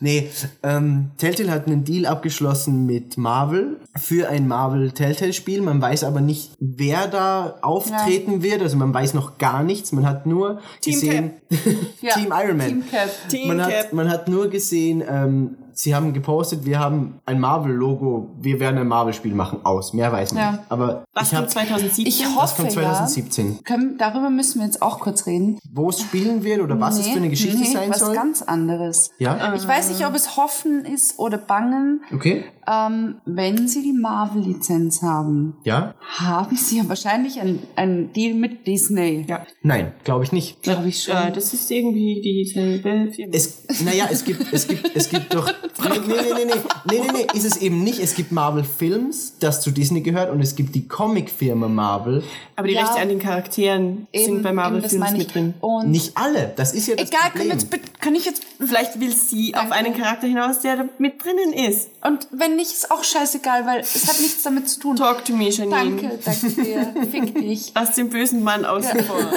Nee, 0.00 0.28
ähm, 0.62 1.10
Telltale 1.18 1.50
hat 1.50 1.66
einen 1.66 1.84
Deal 1.84 2.06
abgeschlossen 2.06 2.86
mit 2.86 3.16
Marvel 3.16 3.78
für 3.96 4.28
ein 4.28 4.48
Marvel 4.48 4.92
Telltale 4.92 5.32
Spiel. 5.32 5.62
Man 5.62 5.80
weiß 5.80 6.04
aber 6.04 6.20
nicht, 6.20 6.52
wer 6.60 7.06
da 7.06 7.58
auftreten 7.62 8.42
wird. 8.42 8.62
Also 8.62 8.76
man 8.76 8.92
weiß 8.92 9.14
noch 9.14 9.38
gar 9.38 9.62
nichts. 9.62 9.92
Man 9.92 10.06
hat 10.06 10.26
nur 10.26 10.60
Team 10.80 10.94
gesehen 10.94 11.30
Ja. 12.00 12.14
Team 12.14 12.32
Iron 12.32 12.56
Man. 12.56 12.68
Team 12.68 12.84
Cap. 12.90 13.10
Team 13.28 13.48
Man 13.48 13.58
Cap. 13.58 13.72
hat, 13.72 13.92
man 13.92 14.08
hat 14.10 14.28
nur 14.28 14.48
gesehen, 14.48 15.02
ähm, 15.08 15.56
sie 15.82 15.94
haben 15.94 16.12
gepostet, 16.12 16.64
wir 16.64 16.78
haben 16.78 17.20
ein 17.26 17.40
Marvel-Logo, 17.40 18.30
wir 18.40 18.60
werden 18.60 18.78
ein 18.78 18.88
Marvel-Spiel 18.88 19.34
machen, 19.34 19.60
aus. 19.64 19.92
Mehr 19.92 20.12
weiß 20.12 20.32
man 20.34 20.42
Ja. 20.42 20.50
nicht. 20.52 20.62
Aber 20.68 21.04
Was 21.14 21.30
kommt 21.30 21.50
2017? 21.50 22.06
Ich 22.06 22.24
hoffe 22.36 22.56
kommt 22.62 22.68
ja. 22.74 22.82
2017. 22.82 23.64
Können, 23.64 23.96
darüber 23.98 24.30
müssen 24.30 24.58
wir 24.60 24.66
jetzt 24.66 24.82
auch 24.82 25.00
kurz 25.00 25.26
reden. 25.26 25.58
Wo 25.72 25.90
es 25.90 26.00
spielen 26.00 26.44
wird 26.44 26.60
oder 26.60 26.78
was 26.80 26.98
es 26.98 27.06
Nee, 27.06 27.12
für 27.12 27.18
eine 27.18 27.28
Geschichte 27.30 27.58
nee, 27.58 27.64
sein 27.72 27.90
was 27.90 28.00
soll? 28.00 28.14
ganz 28.14 28.42
anderes. 28.42 29.10
ja? 29.18 29.54
Ich 29.54 29.66
weiß 29.66 29.90
nicht, 29.90 30.06
ob 30.06 30.14
es 30.14 30.36
Hoffen 30.36 30.84
ist 30.84 31.18
oder 31.18 31.38
Bangen. 31.38 32.02
Okay. 32.14 32.44
Ähm, 32.68 33.16
wenn 33.24 33.66
Sie 33.66 33.82
die 33.82 33.92
Marvel-Lizenz 33.92 35.02
haben, 35.02 35.56
Ja? 35.64 35.94
haben 36.18 36.56
Sie 36.56 36.78
ja 36.78 36.88
wahrscheinlich 36.88 37.38
einen 37.76 38.12
Deal 38.12 38.34
mit 38.34 38.66
Disney. 38.66 39.24
Ja. 39.28 39.44
Nein, 39.62 39.92
glaube 40.04 40.24
ich 40.24 40.32
nicht. 40.32 40.62
Glaube 40.62 40.88
ich 40.88 41.02
schon. 41.02 41.16
Äh, 41.16 41.32
das 41.32 41.52
ist 41.52 41.70
irgendwie 41.70 42.20
dieselbe 42.20 43.10
Firma. 43.12 43.32
Es, 43.34 43.64
naja, 43.84 44.04
es 44.10 44.24
gibt, 44.24 44.52
es 44.52 44.68
gibt, 44.68 44.94
es 44.94 45.08
gibt 45.08 45.34
doch. 45.34 45.50
Nee, 45.78 45.88
nee, 46.06 46.14
nee, 46.16 46.44
nee, 46.44 46.44
nee, 46.44 46.54
nee, 46.90 47.00
nee, 47.00 47.12
nee, 47.12 47.26
ist 47.38 47.44
es 47.44 47.56
eben 47.58 47.82
nicht. 47.84 47.98
Es 48.00 48.14
gibt 48.14 48.32
Marvel 48.32 48.64
Films, 48.64 49.34
das 49.40 49.60
zu 49.62 49.70
Disney 49.70 50.00
gehört, 50.00 50.30
und 50.30 50.40
es 50.40 50.56
gibt 50.56 50.74
die 50.74 50.86
Comicfirma 50.88 51.68
Marvel. 51.68 52.22
Aber 52.56 52.68
die 52.68 52.74
Ja. 52.74 52.84
Rechte 52.86 53.00
an 53.00 53.08
den 53.08 53.18
Charakteren 53.18 54.06
sind 54.14 54.42
bei 54.42 54.52
Marvel 54.52 54.78
eben, 54.78 54.82
das 54.82 54.92
Films 54.92 55.12
mit 55.12 55.34
drin. 55.34 55.54
Und 55.60 55.90
Nicht 55.90 56.16
alle, 56.16 56.52
das 56.56 56.72
ist 56.74 56.86
ja 56.88 56.96
das 56.96 57.08
egal, 57.08 57.20
kann, 57.22 57.30
Problem. 57.32 57.50
jetzt, 57.50 57.70
bitte- 57.70 57.90
kann 58.00 58.14
ich 58.14 58.24
jetzt. 58.24 58.42
Vielleicht 58.58 59.00
will 59.00 59.12
sie 59.14 59.54
auf 59.54 59.62
Danke. 59.70 59.74
einen 59.76 59.94
Charakter 59.96 60.26
hinaus, 60.26 60.60
der 60.60 60.76
da 60.76 60.84
mit 60.98 61.22
drinnen 61.24 61.52
ist. 61.52 61.88
Und 62.06 62.28
wenn 62.30 62.56
nicht, 62.56 62.70
ist 62.72 62.90
auch 62.90 63.02
scheißegal, 63.04 63.64
weil 63.66 63.80
es 63.80 64.06
hat 64.06 64.20
nichts 64.20 64.42
damit 64.42 64.68
zu 64.68 64.80
tun. 64.80 64.96
Talk 64.96 65.24
to 65.24 65.34
me, 65.34 65.48
Janine. 65.48 65.76
Danke, 65.76 66.18
danke 66.24 66.48
dir. 66.62 66.94
Fick 67.10 67.34
dich. 67.34 67.72
Lass 67.74 67.94
den 67.94 68.10
bösen 68.10 68.42
Mann 68.42 68.64
außen 68.64 69.00
vor. 69.04 69.18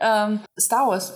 Ähm, 0.00 0.40
Star 0.58 0.88
Wars. 0.88 1.12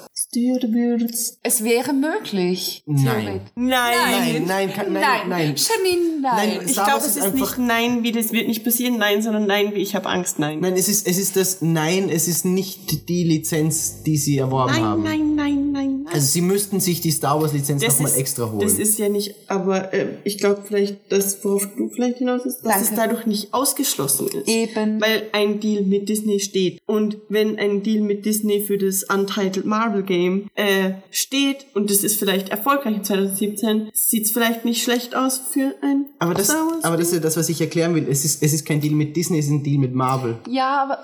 Es 1.42 1.64
wäre 1.64 1.92
möglich. 1.92 2.82
Nein. 2.90 3.04
Nein. 3.04 3.40
Nein, 3.54 4.44
nein, 4.46 4.46
nein, 4.46 4.92
nein, 4.92 5.28
nein. 5.28 5.54
Janine, 5.56 6.20
nein. 6.22 6.48
Nein, 6.48 6.60
Ich 6.64 6.72
Star 6.72 6.84
glaube, 6.86 7.00
Wars 7.02 7.04
es 7.04 7.10
ist 7.10 7.16
ist 7.18 7.32
einfach- 7.34 7.58
nicht 7.58 7.68
Nein, 7.68 8.02
wie 8.02 8.12
das 8.12 8.32
wird 8.32 8.48
nicht 8.48 8.64
passieren, 8.64 8.96
Nein, 8.98 9.20
sondern 9.22 9.46
Nein, 9.46 9.74
wie 9.74 9.80
ich 9.82 9.94
habe 9.94 10.08
Angst, 10.08 10.38
Nein. 10.38 10.60
Nein, 10.60 10.74
es 10.74 10.88
ist, 10.88 11.06
es 11.06 11.18
ist 11.18 11.36
das 11.36 11.60
Nein, 11.60 12.08
es 12.08 12.28
ist 12.28 12.44
nicht 12.46 13.08
die 13.08 13.24
Lizenz, 13.24 14.02
die 14.04 14.16
sie 14.16 14.38
erworben 14.38 14.72
Nein, 14.72 14.82
haben. 14.82 15.02
nein, 15.02 15.34
nein, 15.34 15.72
nein, 15.72 16.02
nein. 16.04 16.14
Also 16.14 16.26
sie 16.26 16.40
müssten 16.40 16.80
sich 16.80 17.00
die 17.02 17.10
Star 17.10 17.40
Wars 17.40 17.52
Lizenz 17.52 17.86
nochmal 17.86 18.14
extra 18.16 18.50
holen. 18.50 18.60
Das 18.60 18.78
ist 18.78 18.98
ja 18.98 19.08
nicht, 19.10 19.34
aber 19.48 19.92
äh, 19.92 20.06
ich 20.24 20.38
glaube 20.38 20.62
vielleicht, 20.66 20.96
dass 21.12 21.44
worauf 21.44 21.66
du 21.76 21.90
vielleicht 21.90 22.18
hinaus 22.18 22.46
ist, 22.46 22.62
dass 22.62 22.80
es 22.80 22.88
Danke. 22.94 23.08
dadurch 23.08 23.26
nicht 23.26 23.52
ausgeschlossen 23.52 24.28
ist. 24.28 24.48
Eben. 24.48 25.00
Weil 25.00 25.24
ein 25.32 25.60
Deal 25.60 25.82
mit 25.82 26.08
Disney 26.08 26.40
steht. 26.40 26.80
Und 26.86 27.18
wenn 27.28 27.58
ein 27.58 27.82
Deal 27.82 28.00
mit 28.02 28.24
Disney 28.24 28.64
für 28.66 28.78
das 28.78 29.02
Untitled 29.04 29.66
Marvel 29.66 30.02
Game 30.02 30.48
äh, 30.54 30.92
steht 31.10 31.66
und 31.74 31.90
das 31.90 31.98
ist 32.04 32.18
vielleicht 32.18 32.48
erfolgreich 32.48 32.77
in 32.86 33.02
2017, 33.04 33.90
sieht 33.92 34.24
es 34.26 34.32
vielleicht 34.32 34.64
nicht 34.64 34.82
schlecht 34.82 35.14
aus 35.14 35.40
für 35.52 35.74
ein 35.82 36.06
aber 36.18 36.34
das, 36.34 36.46
Star 36.48 36.66
Wars 36.66 36.84
aber 36.84 36.96
das 36.96 37.08
ist 37.08 37.14
ja 37.14 37.20
das, 37.20 37.36
was 37.36 37.48
ich 37.48 37.60
erklären 37.60 37.94
will. 37.94 38.06
Es 38.10 38.24
ist, 38.24 38.42
es 38.42 38.52
ist 38.52 38.66
kein 38.66 38.80
Deal 38.80 38.94
mit 38.94 39.16
Disney, 39.16 39.38
es 39.38 39.46
ist 39.46 39.52
ein 39.52 39.62
Deal 39.62 39.78
mit 39.78 39.94
Marvel. 39.94 40.38
Ja, 40.48 40.82
aber 40.82 40.98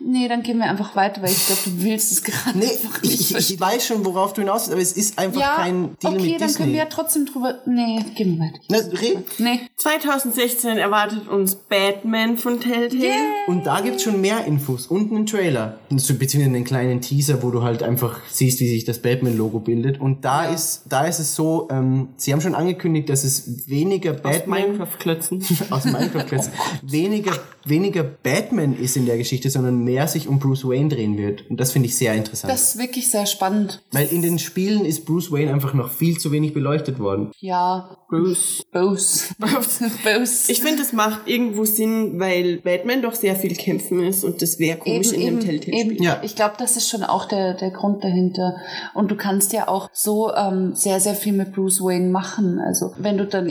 nee, 0.00 0.28
dann 0.28 0.42
gehen 0.42 0.58
wir 0.58 0.66
einfach 0.66 0.96
weiter, 0.96 1.22
weil 1.22 1.30
ich 1.30 1.46
glaube, 1.46 1.60
du 1.64 1.82
willst 1.84 2.12
es 2.12 2.22
gerade 2.22 2.58
Nee, 2.58 2.66
einfach 2.66 3.02
ich, 3.02 3.10
nicht 3.10 3.30
ich, 3.32 3.50
ich 3.50 3.60
weiß 3.60 3.86
schon, 3.86 4.04
worauf 4.04 4.32
du 4.32 4.40
hinaus 4.42 4.62
willst, 4.62 4.72
aber 4.72 4.82
es 4.82 4.92
ist 4.92 5.18
einfach 5.18 5.40
Ja, 5.40 5.56
kein 5.56 5.96
Deal 6.02 6.14
okay, 6.14 6.14
mit 6.14 6.14
dann 6.14 6.22
können 6.22 6.38
Disney. 6.48 6.66
wir 6.72 6.78
ja 6.78 6.84
trotzdem 6.86 7.26
drüber. 7.26 7.58
Nee, 7.66 8.04
gehen 8.14 8.38
wir 8.38 8.46
weiter. 8.46 8.60
Na, 8.68 8.78
red. 8.98 9.18
Nee. 9.38 9.60
2016 9.76 10.78
erwartet 10.78 11.28
uns 11.28 11.54
Batman 11.54 12.38
von 12.38 12.60
Telltale. 12.60 13.12
Und 13.46 13.66
da 13.66 13.80
gibt's 13.80 14.02
schon 14.02 14.20
mehr 14.20 14.44
Infos 14.46 14.86
und 14.86 15.12
einen 15.12 15.26
Trailer. 15.26 15.78
Beziehungsweise 15.90 16.44
einen 16.44 16.64
kleinen 16.64 17.00
Teaser, 17.00 17.42
wo 17.42 17.50
du 17.50 17.62
halt 17.62 17.82
einfach 17.82 18.20
siehst, 18.30 18.60
wie 18.60 18.68
sich 18.68 18.84
das 18.84 19.00
Batman-Logo 19.00 19.60
bildet. 19.60 20.00
Und 20.00 20.24
da 20.24 20.44
ist, 20.46 20.82
da 20.88 21.05
ist 21.06 21.18
es 21.18 21.34
so, 21.34 21.68
ähm, 21.70 22.08
sie 22.16 22.32
haben 22.32 22.40
schon 22.40 22.54
angekündigt, 22.54 23.08
dass 23.08 23.24
es 23.24 23.68
weniger 23.68 24.12
Aus 24.12 24.22
Batman 24.22 24.72
Minecraft-Klötzen. 24.72 25.44
aus 25.70 25.84
Minecraft 25.84 26.26
jetzt 26.30 26.50
weniger, 26.82 27.32
weniger 27.64 28.02
Batman 28.02 28.76
ist 28.76 28.96
in 28.96 29.06
der 29.06 29.18
Geschichte, 29.18 29.50
sondern 29.50 29.84
mehr 29.84 30.08
sich 30.08 30.28
um 30.28 30.38
Bruce 30.38 30.64
Wayne 30.64 30.88
drehen 30.88 31.18
wird. 31.18 31.48
Und 31.50 31.58
das 31.58 31.72
finde 31.72 31.88
ich 31.88 31.96
sehr 31.96 32.14
interessant. 32.14 32.52
Das 32.52 32.74
ist 32.74 32.78
wirklich 32.78 33.10
sehr 33.10 33.26
spannend. 33.26 33.82
Weil 33.92 34.06
in 34.08 34.22
den 34.22 34.38
Spielen 34.38 34.84
ist 34.84 35.04
Bruce 35.04 35.32
Wayne 35.32 35.52
einfach 35.52 35.74
noch 35.74 35.90
viel 35.90 36.18
zu 36.18 36.32
wenig 36.32 36.54
beleuchtet 36.54 36.98
worden. 36.98 37.30
Ja, 37.38 37.96
Bruce. 38.08 38.64
Bose. 38.72 39.34
Bose. 39.38 40.52
Ich 40.52 40.60
finde, 40.60 40.78
das 40.78 40.92
macht 40.92 41.26
irgendwo 41.26 41.64
Sinn, 41.64 42.18
weil 42.18 42.58
Batman 42.58 43.02
doch 43.02 43.14
sehr 43.14 43.36
viel 43.36 43.54
kämpfen 43.54 44.00
ist 44.00 44.24
und 44.24 44.42
das 44.42 44.58
wäre 44.58 44.78
komisch 44.78 45.12
in 45.12 45.26
einem 45.26 45.40
Telltale-Spiel. 45.40 46.02
Ja. 46.02 46.20
Ich 46.22 46.36
glaube, 46.36 46.54
das 46.58 46.76
ist 46.76 46.88
schon 46.88 47.02
auch 47.02 47.26
der, 47.26 47.54
der 47.54 47.70
Grund 47.70 48.04
dahinter. 48.04 48.56
Und 48.94 49.10
du 49.10 49.16
kannst 49.16 49.52
ja 49.52 49.68
auch 49.68 49.88
so 49.92 50.34
ähm, 50.34 50.74
sehr, 50.74 50.95
sehr 51.00 51.14
viel 51.14 51.32
mit 51.32 51.52
Bruce 51.54 51.80
Wayne 51.80 52.08
machen. 52.08 52.58
Also 52.60 52.94
wenn 52.98 53.16
du 53.18 53.26
dann... 53.26 53.46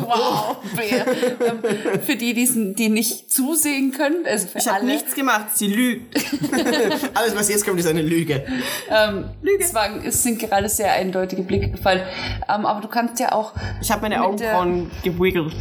wow, 0.00 0.56
ähm, 0.80 2.00
für 2.04 2.16
die, 2.16 2.34
die's- 2.34 2.54
die 2.74 2.88
nicht 2.88 3.32
zusehen 3.32 3.92
können, 3.92 4.26
also 4.26 4.46
für 4.48 4.58
Ich 4.58 4.68
habe 4.68 4.84
nichts 4.84 5.14
gemacht, 5.14 5.46
sie 5.56 5.68
lügt. 5.68 6.16
Alles, 7.14 7.36
was 7.36 7.48
jetzt 7.48 7.64
kommt, 7.66 7.80
ist 7.80 7.86
eine 7.86 8.02
Lüge. 8.02 8.44
Ähm, 8.90 9.24
Es, 9.60 9.74
waren, 9.74 10.02
es 10.04 10.22
sind 10.22 10.38
gerade 10.38 10.68
sehr 10.68 10.92
eindeutige 10.92 11.42
Blicke 11.42 11.68
gefallen. 11.70 12.00
Ähm, 12.52 12.66
aber 12.66 12.80
du 12.80 12.88
kannst 12.88 13.20
ja 13.20 13.32
auch, 13.32 13.52
Ich 13.80 13.90
habe 13.90 14.02
meine 14.02 14.16
der- 14.16 14.24
Augenbrauen 14.24 14.90
gewiggelt. 15.02 15.52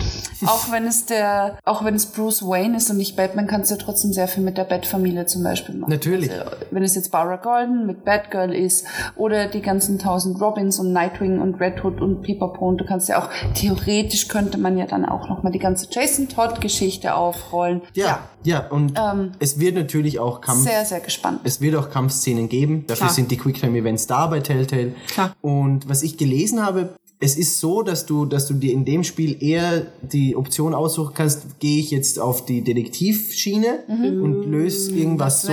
auch 0.45 0.71
wenn 0.71 0.85
es 0.85 1.05
der, 1.05 1.57
auch 1.65 1.83
wenn 1.83 1.95
es 1.95 2.05
Bruce 2.07 2.41
Wayne 2.43 2.77
ist 2.77 2.89
und 2.89 2.97
nicht 2.97 3.15
Batman, 3.15 3.47
kannst 3.47 3.71
du 3.71 3.75
ja 3.75 3.81
trotzdem 3.81 4.13
sehr 4.13 4.27
viel 4.27 4.43
mit 4.43 4.57
der 4.57 4.63
Bat-Familie 4.65 5.25
zum 5.25 5.43
Beispiel 5.43 5.75
machen. 5.75 5.91
Natürlich. 5.91 6.31
Also, 6.31 6.43
wenn 6.71 6.83
es 6.83 6.95
jetzt 6.95 7.11
Barbara 7.11 7.37
Gordon 7.37 7.85
mit 7.85 8.03
Batgirl 8.05 8.53
ist 8.53 8.85
oder 9.15 9.47
die 9.47 9.61
ganzen 9.61 9.99
tausend 9.99 10.39
Robins 10.67 10.79
und 10.79 10.91
Nightwing 10.91 11.39
und 11.39 11.59
Red 11.59 11.83
Hood 11.83 12.01
und 12.01 12.21
Pipapo 12.21 12.67
und 12.67 12.77
du 12.77 12.85
kannst 12.85 13.07
ja 13.09 13.19
auch, 13.19 13.29
theoretisch 13.53 14.27
könnte 14.27 14.57
man 14.57 14.77
ja 14.77 14.85
dann 14.85 15.05
auch 15.05 15.29
nochmal 15.29 15.51
die 15.51 15.59
ganze 15.59 15.87
Jason 15.89 16.27
Todd-Geschichte 16.27 17.15
aufrollen. 17.15 17.81
Ja, 17.93 18.19
Ja, 18.43 18.67
und 18.67 18.93
Ähm, 18.97 19.31
es 19.39 19.59
wird 19.59 19.75
natürlich 19.75 20.19
auch 20.19 20.41
Kampf. 20.41 20.63
Sehr, 20.63 20.85
sehr 20.85 20.99
gespannt. 20.99 21.41
Es 21.43 21.59
wird 21.59 21.75
auch 21.75 21.89
Kampfszenen 21.89 22.49
geben. 22.49 22.85
Dafür 22.87 23.07
Klar. 23.07 23.13
sind 23.13 23.31
die 23.31 23.37
Quicktime-Events 23.37 24.07
da 24.07 24.27
bei 24.27 24.39
Telltale. 24.39 24.93
Klar. 25.07 25.33
Und 25.41 25.89
was 25.89 26.03
ich 26.03 26.17
gelesen 26.17 26.65
habe, 26.65 26.95
es 27.19 27.35
ist 27.35 27.59
so, 27.59 27.81
dass 27.81 28.05
du, 28.05 28.25
dass 28.25 28.45
du 28.47 28.53
dir 28.53 28.71
in 28.73 28.85
dem 28.85 29.03
Spiel 29.03 29.41
eher 29.41 29.87
die 30.03 30.35
Option 30.35 30.75
aussuchen 30.75 31.13
kannst, 31.15 31.59
gehe 31.59 31.79
ich 31.79 31.89
jetzt 31.89 32.19
auf 32.19 32.45
die 32.45 32.61
Detektivschiene 32.63 33.79
und 33.87 34.43
löse 34.51 34.91
irgendwas 34.93 35.41
so, 35.41 35.51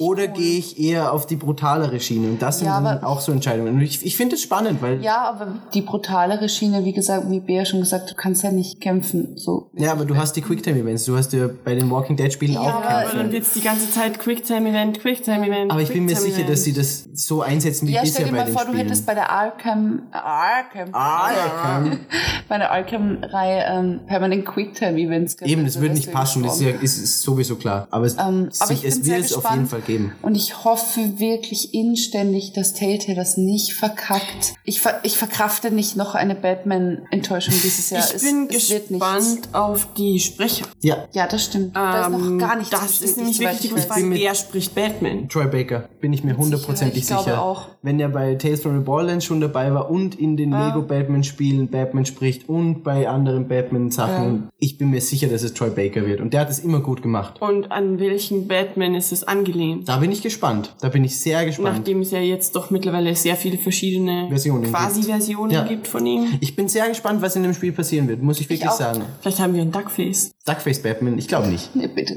oder 0.00 0.24
cool. 0.24 0.28
gehe 0.28 0.58
ich 0.58 0.80
eher 0.80 1.12
auf 1.12 1.26
die 1.26 1.36
brutalere 1.36 2.00
Schiene. 2.00 2.28
Und 2.28 2.42
das 2.42 2.58
sind 2.58 2.66
Ja, 2.66 2.80
dann 2.80 3.04
auch 3.04 3.20
so 3.20 3.30
Entscheidungen. 3.30 3.74
Und 3.76 3.80
ich, 3.82 4.04
ich 4.04 4.16
finde 4.16 4.34
es 4.34 4.42
spannend, 4.42 4.82
weil 4.82 5.02
Ja, 5.02 5.22
aber 5.28 5.54
die 5.72 5.82
brutalere 5.82 6.48
Schiene, 6.48 6.84
wie 6.84 6.92
gesagt, 6.92 7.30
wie 7.30 7.38
Bea 7.38 7.64
schon 7.64 7.80
gesagt, 7.80 8.10
du 8.10 8.14
kannst 8.16 8.42
ja 8.42 8.50
nicht 8.50 8.80
kämpfen. 8.80 9.36
So. 9.36 9.70
Ja, 9.74 9.92
aber 9.92 10.04
du 10.06 10.16
hast 10.16 10.34
die 10.34 10.42
Quicktime-Events. 10.42 11.04
Du 11.04 11.16
hast 11.16 11.32
ja 11.32 11.48
bei 11.64 11.76
den 11.76 11.90
Walking 11.90 12.16
Dead-Spielen 12.16 12.56
auch 12.56 12.66
aber- 12.66 12.88
Aber 12.88 13.00
Kämpfe. 13.02 13.16
dann 13.18 13.32
wird's 13.32 13.52
die 13.52 13.60
ganze 13.60 13.88
Zeit 13.90 14.18
Quicktime-Event, 14.18 14.98
Quicktime-Event. 15.00 15.70
Aber 15.70 15.80
ich 15.80 15.92
bin 15.92 16.06
mir 16.06 16.16
sicher, 16.16 16.42
dass 16.42 16.64
sie 16.64 16.72
das 16.72 17.04
so 17.14 17.42
einsetzen 17.42 17.86
wie 17.86 17.92
Ja, 17.92 18.00
bisher 18.00 18.14
stell 18.22 18.24
dir 18.26 18.32
bei 18.32 18.38
mal 18.38 18.44
den 18.46 18.52
vor, 18.52 18.62
du 18.64 18.68
Spielen. 18.72 18.86
hättest 18.86 19.06
bei 19.06 19.14
der 19.14 19.30
Arkham, 19.30 20.02
Arkham, 20.10 20.88
ah, 21.04 21.30
ja, 21.32 21.48
kann. 21.62 21.98
bei 22.48 22.58
der 22.58 22.70
Arkham-Reihe 22.72 23.64
ähm, 23.68 24.00
permanent 24.06 24.44
Quicktime-Events. 24.46 25.36
Eben, 25.42 25.64
das 25.64 25.80
würde 25.80 25.94
nicht 25.94 26.12
passen, 26.12 26.42
das 26.42 26.56
ist, 26.56 26.62
ja, 26.62 26.70
ist, 26.70 26.98
ist 26.98 27.22
sowieso 27.22 27.56
klar. 27.56 27.86
Aber 27.90 28.06
es, 28.06 28.14
Ähm, 28.18 28.50
aber 28.58 28.72
ich 28.72 28.84
es 28.84 29.04
wird 29.04 29.20
es 29.20 29.34
auf 29.34 29.48
jeden 29.50 29.66
Fall 29.66 29.80
geben. 29.80 30.12
Und 30.22 30.34
ich 30.34 30.64
hoffe 30.64 31.18
wirklich 31.18 31.74
inständig, 31.74 32.52
dass 32.52 32.74
Telltale 32.74 33.14
das 33.16 33.36
nicht 33.36 33.74
verkackt. 33.74 34.54
Ich, 34.64 34.80
ver 34.80 35.00
ich 35.02 35.16
verkrafte 35.18 35.70
nicht 35.70 35.96
noch 35.96 36.14
eine 36.14 36.34
Batman-Enttäuschung 36.34 37.54
dieses 37.62 37.90
Jahr. 37.90 38.04
Ich 38.04 38.14
es, 38.14 38.22
bin 38.22 38.48
es 38.50 38.68
gespannt 38.68 39.48
auf 39.52 39.88
die 39.96 40.20
Sprecher. 40.20 40.66
Ja, 40.80 41.04
Ja, 41.12 41.26
das 41.26 41.44
stimmt. 41.44 41.74
da 41.76 42.06
ist 42.06 42.10
noch 42.10 42.18
Ähm, 42.18 42.38
gar 42.38 42.56
nichts 42.56 42.70
Das 42.70 43.00
ist 43.00 43.16
nämlich 43.16 43.38
wirklich 43.38 43.58
die 43.60 43.66
ich 43.68 43.74
weiß. 43.74 43.86
Frage, 43.86 44.10
wer 44.10 44.34
spricht 44.34 44.74
Batman? 44.74 45.28
Troy 45.28 45.46
Baker, 45.46 45.88
bin 46.00 46.12
ich 46.12 46.24
mir 46.24 46.36
hundertprozentig 46.36 47.02
ich 47.02 47.06
glaube 47.08 47.24
sicher. 47.24 47.42
auch. 47.42 47.66
Wenn 47.82 48.00
er 48.00 48.08
bei 48.08 48.34
Tales 48.34 48.60
from 48.60 48.78
the 48.78 48.84
Borderlands 48.84 49.24
schon 49.24 49.40
dabei 49.40 49.72
war 49.74 49.90
und 49.90 50.14
in 50.18 50.36
den 50.36 50.50
Lego 50.52 50.82
Batman 50.94 51.24
Spielen 51.24 51.68
Batman 51.68 52.06
spricht 52.06 52.48
und 52.48 52.84
bei 52.84 53.08
anderen 53.08 53.48
Batman 53.48 53.90
Sachen, 53.90 54.48
ich 54.60 54.78
bin 54.78 54.90
mir 54.90 55.00
sicher, 55.00 55.26
dass 55.26 55.42
es 55.42 55.52
Troy 55.54 55.70
Baker 55.70 56.06
wird. 56.06 56.20
Und 56.20 56.32
der 56.32 56.42
hat 56.42 56.50
es 56.50 56.60
immer 56.60 56.78
gut 56.80 57.02
gemacht. 57.02 57.42
Und 57.42 57.72
an 57.72 57.98
welchen 57.98 58.46
Batman 58.46 58.94
ist 58.94 59.10
es 59.10 59.24
angelehnt? 59.24 59.88
Da 59.88 59.96
bin 59.96 60.12
ich 60.12 60.22
gespannt. 60.22 60.74
Da 60.80 60.88
bin 60.90 61.02
ich 61.02 61.18
sehr 61.18 61.44
gespannt. 61.44 61.78
Nachdem 61.78 62.00
es 62.00 62.12
ja 62.12 62.20
jetzt 62.20 62.54
doch 62.54 62.70
mittlerweile 62.70 63.14
sehr 63.16 63.34
viele 63.34 63.58
verschiedene 63.58 64.28
Versionen 64.28 64.70
quasi 64.70 65.00
gibt. 65.00 65.10
Versionen 65.10 65.50
Ja. 65.50 65.64
gibt 65.64 65.88
von 65.88 66.06
ihm. 66.06 66.26
Ich 66.40 66.54
bin 66.54 66.68
sehr 66.68 66.88
gespannt, 66.88 67.22
was 67.22 67.34
in 67.34 67.42
dem 67.42 67.54
Spiel 67.54 67.72
passieren 67.72 68.06
wird, 68.08 68.22
muss 68.22 68.38
ich 68.40 68.48
wirklich 68.48 68.68
auch. 68.68 68.76
sagen. 68.76 69.02
Vielleicht 69.20 69.40
haben 69.40 69.54
wir 69.54 69.62
einen 69.62 69.72
Duckface. 69.72 70.30
Duckface 70.46 70.80
Batman, 70.82 71.18
ich 71.18 71.26
glaube 71.26 71.48
nicht. 71.48 71.74
Nee, 71.74 71.88
bitte. 71.88 72.14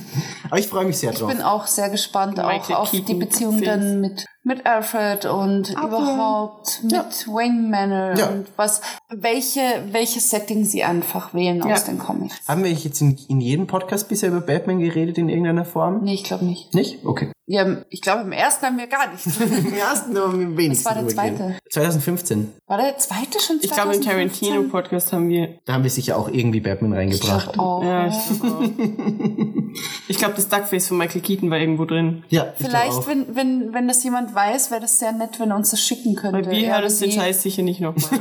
Aber 0.50 0.58
ich 0.58 0.68
freue 0.68 0.84
mich 0.84 0.98
sehr 0.98 1.10
Ich 1.12 1.18
drauf. 1.18 1.30
bin 1.30 1.40
auch 1.42 1.66
sehr 1.66 1.88
gespannt 1.90 2.38
auch 2.38 2.70
auf 2.70 2.90
die 2.90 3.14
Beziehung 3.14 3.58
Films. 3.58 3.66
dann 3.66 4.00
mit, 4.00 4.26
mit 4.42 4.64
Alfred 4.66 5.26
und 5.26 5.70
überhaupt 5.70 6.80
mit 6.82 7.28
Wayne 7.28 7.68
Manor 7.68 8.16
Ja. 8.16 8.28
und 8.30 8.46
was, 8.56 8.80
welche, 9.10 9.60
welche 9.92 10.20
Setting 10.20 10.64
sie 10.64 10.82
einfach 10.82 11.34
wählen 11.34 11.62
aus 11.62 11.68
Ja. 11.86 11.92
den 11.92 11.98
Comics. 11.98 12.36
Haben 12.48 12.64
wir 12.64 12.72
jetzt 12.72 13.00
in, 13.02 13.18
in 13.28 13.40
jedem 13.40 13.66
Podcast 13.66 14.08
bisher 14.08 14.30
über 14.30 14.40
Batman 14.40 14.78
geredet 14.80 15.18
in 15.18 15.28
irgendeiner 15.28 15.64
Form? 15.66 16.02
Nee, 16.04 16.14
ich 16.14 16.24
glaube 16.24 16.44
nicht. 16.46 16.74
Nicht? 16.74 17.04
Okay. 17.04 17.30
Ja, 17.52 17.66
ich 17.90 18.00
glaube, 18.00 18.20
im 18.22 18.30
ersten 18.30 18.64
haben 18.64 18.78
wir 18.78 18.86
gar 18.86 19.10
nicht. 19.10 19.26
Im 19.40 19.74
ersten 19.74 20.12
nur 20.12 20.26
am 20.26 20.56
wenigsten. 20.56 20.84
war 20.84 20.94
der 20.94 21.08
zweite? 21.08 21.36
geredet. 21.36 21.56
2015. 21.72 22.52
War 22.68 22.78
der 22.78 22.96
zweite 22.98 23.40
schon 23.40 23.56
Ich 23.60 23.68
glaube, 23.72 23.92
im 23.96 24.02
2015? 24.02 24.48
Tarantino-Podcast 24.48 25.12
haben 25.12 25.28
wir. 25.28 25.58
Da 25.64 25.72
haben 25.72 25.82
wir 25.82 25.90
sicher 25.90 26.16
auch 26.16 26.28
irgendwie 26.28 26.60
Batman 26.60 26.92
Ich 26.92 26.98
reingebracht. 26.98 27.52
glaube 27.54 27.58
auch. 27.60 27.82
Ja, 27.82 28.06
ich 28.06 28.40
glaube 28.40 28.56
auch. 28.56 28.60
Ich 30.08 30.18
glaube, 30.18 30.34
das 30.34 30.48
Duckface 30.48 30.88
von 30.88 30.98
Michael 30.98 31.20
Keaton 31.20 31.48
war 31.48 31.58
irgendwo 31.58 31.84
drin. 31.84 32.24
Ja, 32.28 32.52
ich 32.58 32.66
Vielleicht, 32.66 32.90
auch. 32.90 33.06
wenn, 33.06 33.36
wenn, 33.36 33.72
wenn 33.72 33.86
das 33.86 34.02
jemand 34.02 34.34
weiß, 34.34 34.72
wäre 34.72 34.80
das 34.80 34.98
sehr 34.98 35.12
nett, 35.12 35.38
wenn 35.38 35.50
er 35.50 35.56
uns 35.56 35.70
das 35.70 35.80
schicken 35.80 36.16
könnte. 36.16 36.38
Weil 36.38 36.50
wir 36.50 36.58
Er 36.64 36.74
hören 36.74 36.84
uns 36.84 36.98
den. 36.98 37.12
Scheiß 37.12 37.42
sicher 37.42 37.62
nicht 37.62 37.80
nochmal. 37.80 38.02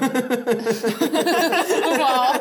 Wow. 2.00 2.40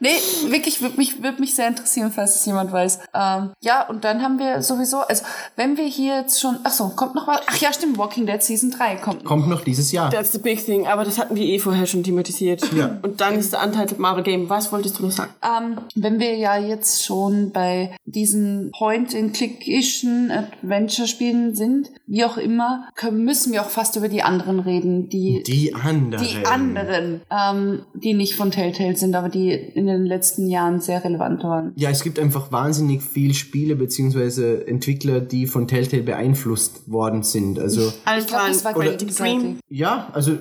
nee, 0.00 0.16
wirklich, 0.48 0.80
würde 0.82 0.96
mich, 0.96 1.22
würd 1.22 1.40
mich 1.40 1.54
sehr 1.54 1.66
interessieren, 1.68 2.12
falls 2.14 2.36
es 2.36 2.44
jemand 2.46 2.72
weiß. 2.72 3.00
Ähm, 3.14 3.52
ja, 3.60 3.86
und 3.88 4.04
dann 4.04 4.22
haben 4.22 4.38
wir 4.38 4.62
sowieso, 4.78 4.98
also 5.00 5.24
wenn 5.56 5.76
wir 5.76 5.84
hier 5.86 6.16
jetzt 6.20 6.40
schon, 6.40 6.56
ach 6.64 6.70
so, 6.72 6.88
kommt 6.88 7.14
noch 7.14 7.26
was? 7.28 7.40
Ach 7.46 7.56
ja, 7.58 7.72
stimmt, 7.72 7.98
Walking 7.98 8.26
Dead 8.26 8.42
Season 8.42 8.70
3 8.70 8.96
kommt. 8.96 9.22
noch. 9.24 9.28
Kommt 9.28 9.48
noch 9.48 9.62
dieses 9.62 9.92
Jahr. 9.92 10.10
That's 10.10 10.32
the 10.32 10.38
big 10.38 10.64
thing. 10.64 10.86
Aber 10.86 11.04
das 11.04 11.18
hatten 11.18 11.36
wir 11.36 11.44
eh 11.44 11.58
vorher 11.58 11.86
schon 11.86 12.02
thematisiert. 12.02 12.62
Ja. 12.72 12.98
Und 13.02 13.20
dann 13.20 13.34
ist 13.38 13.52
der 13.52 13.62
Untitled 13.64 13.98
Marvel 13.98 14.22
Game. 14.22 14.48
Was 14.48 14.72
wolltest 14.72 14.98
du 14.98 15.04
noch 15.04 15.10
sagen? 15.12 15.32
Ähm, 15.42 15.78
wenn 15.94 16.18
wir 16.20 16.36
ja 16.36 16.56
jetzt 16.58 17.04
schon 17.04 17.50
bei 17.52 17.94
diesen 18.04 18.70
Point-and-Click-ischen 18.76 20.30
Adventure-Spielen 20.30 21.54
sind, 21.54 21.90
wie 22.06 22.24
auch 22.24 22.36
immer, 22.36 22.88
können, 22.94 23.24
müssen 23.24 23.52
wir 23.52 23.62
auch 23.62 23.68
fast 23.70 23.96
über 23.96 24.08
die 24.08 24.22
anderen 24.22 24.60
reden, 24.60 25.08
die 25.08 25.42
Die 25.46 25.74
anderen. 25.74 26.24
die 26.24 26.46
anderen, 26.46 27.20
ähm, 27.30 27.82
die 27.94 28.14
nicht 28.14 28.34
von 28.34 28.50
Telltale 28.50 28.96
sind, 28.96 29.14
aber 29.14 29.28
die 29.28 29.50
in 29.52 29.86
den 29.86 30.04
letzten 30.06 30.48
Jahren 30.48 30.80
sehr 30.80 31.04
relevant 31.04 31.42
waren. 31.44 31.72
Ja, 31.76 31.90
es 31.90 32.02
gibt 32.02 32.18
einfach 32.18 32.52
wahnsinnig 32.52 33.02
viel 33.02 33.34
Spiele 33.34 33.76
beziehungsweise 33.76 34.54
Entwickler, 34.68 35.20
die 35.20 35.46
von 35.46 35.66
Telltale 35.68 36.02
beeinflusst 36.02 36.82
worden 36.90 37.22
sind. 37.22 37.58
Also 37.58 37.92
Alles 38.04 38.24
Ich 38.24 38.30
glaube, 38.30 38.48
das 38.48 38.64
war 38.64 38.72
Quantic. 38.74 39.16
Dream. 39.16 39.58
ja, 39.68 40.08
also 40.12 40.32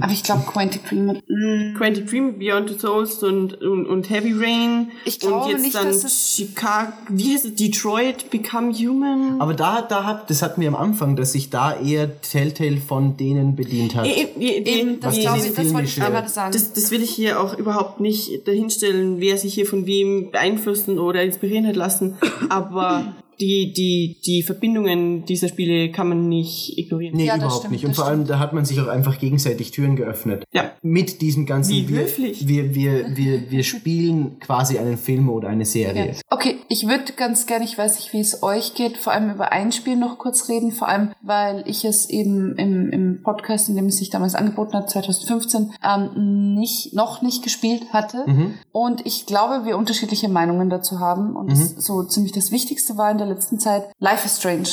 Aber 0.00 0.12
ich 0.12 0.22
glaube, 0.22 0.42
Quantic 0.46 0.88
Dream 0.88 1.20
mm, 1.28 1.74
Quantic 1.76 2.08
Dream, 2.08 2.38
Beyond 2.38 2.70
the 2.70 2.78
Souls 2.78 3.22
und, 3.22 3.60
und, 3.62 3.86
und 3.86 4.10
Heavy 4.10 4.32
Rain. 4.32 4.90
Ich 5.04 5.20
glaube 5.20 5.44
und 5.46 5.50
jetzt 5.52 5.62
nicht, 5.62 5.74
dann 5.74 5.86
dass 5.86 6.04
es- 6.04 6.34
Chicago, 6.36 6.92
wie 7.08 7.34
heißt 7.34 7.44
es? 7.44 7.54
Detroit 7.54 8.30
Become 8.30 8.72
Human. 8.72 9.40
aber 9.40 9.54
da, 9.54 9.82
da 9.82 10.04
hat, 10.04 10.30
das 10.30 10.42
hatten 10.42 10.60
wir 10.60 10.68
am 10.68 10.74
Anfang, 10.76 11.16
dass 11.16 11.32
sich 11.32 11.50
da 11.50 11.78
eher 11.78 12.20
Telltale 12.22 12.78
von 12.78 13.16
denen 13.16 13.54
bedient 13.56 13.94
hat. 13.94 14.06
Eh, 14.06 14.26
eh, 14.40 14.62
eben, 14.80 15.00
das 15.00 15.14
was 15.16 15.20
glaube 15.20 15.36
diese 15.38 15.48
ich, 15.50 15.54
das 15.54 15.72
wollte 15.74 15.88
ich 15.88 15.96
gerade 15.96 16.28
sagen. 16.28 16.52
Das, 16.52 16.72
das 16.72 16.90
will 16.90 17.02
ich 17.02 17.10
hier 17.10 17.40
auch 17.40 17.56
überhaupt 17.58 18.00
nicht 18.00 18.46
dahinstellen, 18.46 19.20
wer 19.20 19.36
sich 19.38 19.54
hier 19.54 19.66
von 19.66 19.86
wem 19.86 20.30
beeinflussen 20.30 20.98
oder 20.98 21.22
inspirieren 21.22 21.66
hat 21.66 21.76
lassen. 21.76 22.14
Aber 22.48 23.14
die, 23.40 23.72
die, 23.72 24.16
die 24.24 24.42
Verbindungen 24.42 25.24
dieser 25.24 25.48
Spiele 25.48 25.90
kann 25.90 26.08
man 26.08 26.28
nicht 26.28 26.78
ignorieren. 26.78 27.16
Nee, 27.16 27.26
Ja, 27.26 27.36
überhaupt 27.36 27.58
stimmt, 27.58 27.72
nicht. 27.72 27.84
Und 27.84 27.94
vor 27.94 28.06
allem, 28.06 28.26
da 28.26 28.38
hat 28.38 28.52
man 28.52 28.64
sich 28.64 28.80
auch 28.80 28.86
einfach 28.86 29.18
gegenseitig 29.18 29.70
Türen 29.70 29.96
geöffnet. 29.96 30.44
Ja. 30.52 30.70
Mit 30.82 31.20
diesem 31.20 31.46
ganzen, 31.46 31.72
Wie 31.72 31.88
wir, 31.88 32.02
höflich. 32.02 32.46
wir, 32.46 32.74
wir, 32.74 33.16
wir, 33.16 33.50
wir 33.50 33.62
spielen 33.64 34.38
quasi 34.40 34.78
einen 34.78 34.98
Film 34.98 35.28
oder 35.28 35.48
eine 35.48 35.64
Serie. 35.64 36.08
Ja. 36.08 36.20
Okay, 36.30 36.56
ich 36.68 36.86
würde 36.86 37.12
ganz 37.16 37.46
gerne, 37.46 37.64
ich 37.64 37.76
weiß 37.76 37.96
nicht, 37.96 38.12
wie 38.12 38.20
es 38.20 38.42
euch 38.42 38.74
geht, 38.74 38.96
vor 38.96 39.12
allem 39.12 39.30
über 39.30 39.52
ein 39.52 39.72
Spiel 39.72 39.96
noch 39.96 40.18
kurz 40.18 40.48
reden, 40.48 40.72
vor 40.72 40.88
allem, 40.88 41.10
weil 41.22 41.64
ich 41.66 41.84
es 41.84 42.08
eben 42.10 42.56
im, 42.56 42.90
im 42.90 43.22
Podcast, 43.22 43.68
in 43.68 43.76
dem 43.76 43.86
es 43.86 43.96
sich 43.96 44.10
damals 44.10 44.34
angeboten 44.34 44.74
hat, 44.74 44.90
2015, 44.90 45.72
ähm, 45.82 46.54
nicht, 46.54 46.94
noch 46.94 47.22
nicht 47.22 47.42
gespielt 47.42 47.92
hatte. 47.92 48.24
Mhm. 48.26 48.54
Und 48.72 49.06
ich 49.06 49.26
glaube, 49.26 49.64
wir 49.64 49.76
unterschiedliche 49.76 50.28
Meinungen 50.28 50.70
dazu 50.70 51.00
haben. 51.00 51.36
Und 51.36 51.50
das 51.50 51.76
so 51.76 52.02
ziemlich 52.02 52.32
das 52.32 52.50
Wichtigste 52.50 52.96
war 52.96 53.10
in 53.10 53.18
der 53.18 53.23
letzten 53.28 53.58
Zeit 53.58 53.84
Life 53.98 54.26
is 54.26 54.38
Strange. 54.38 54.68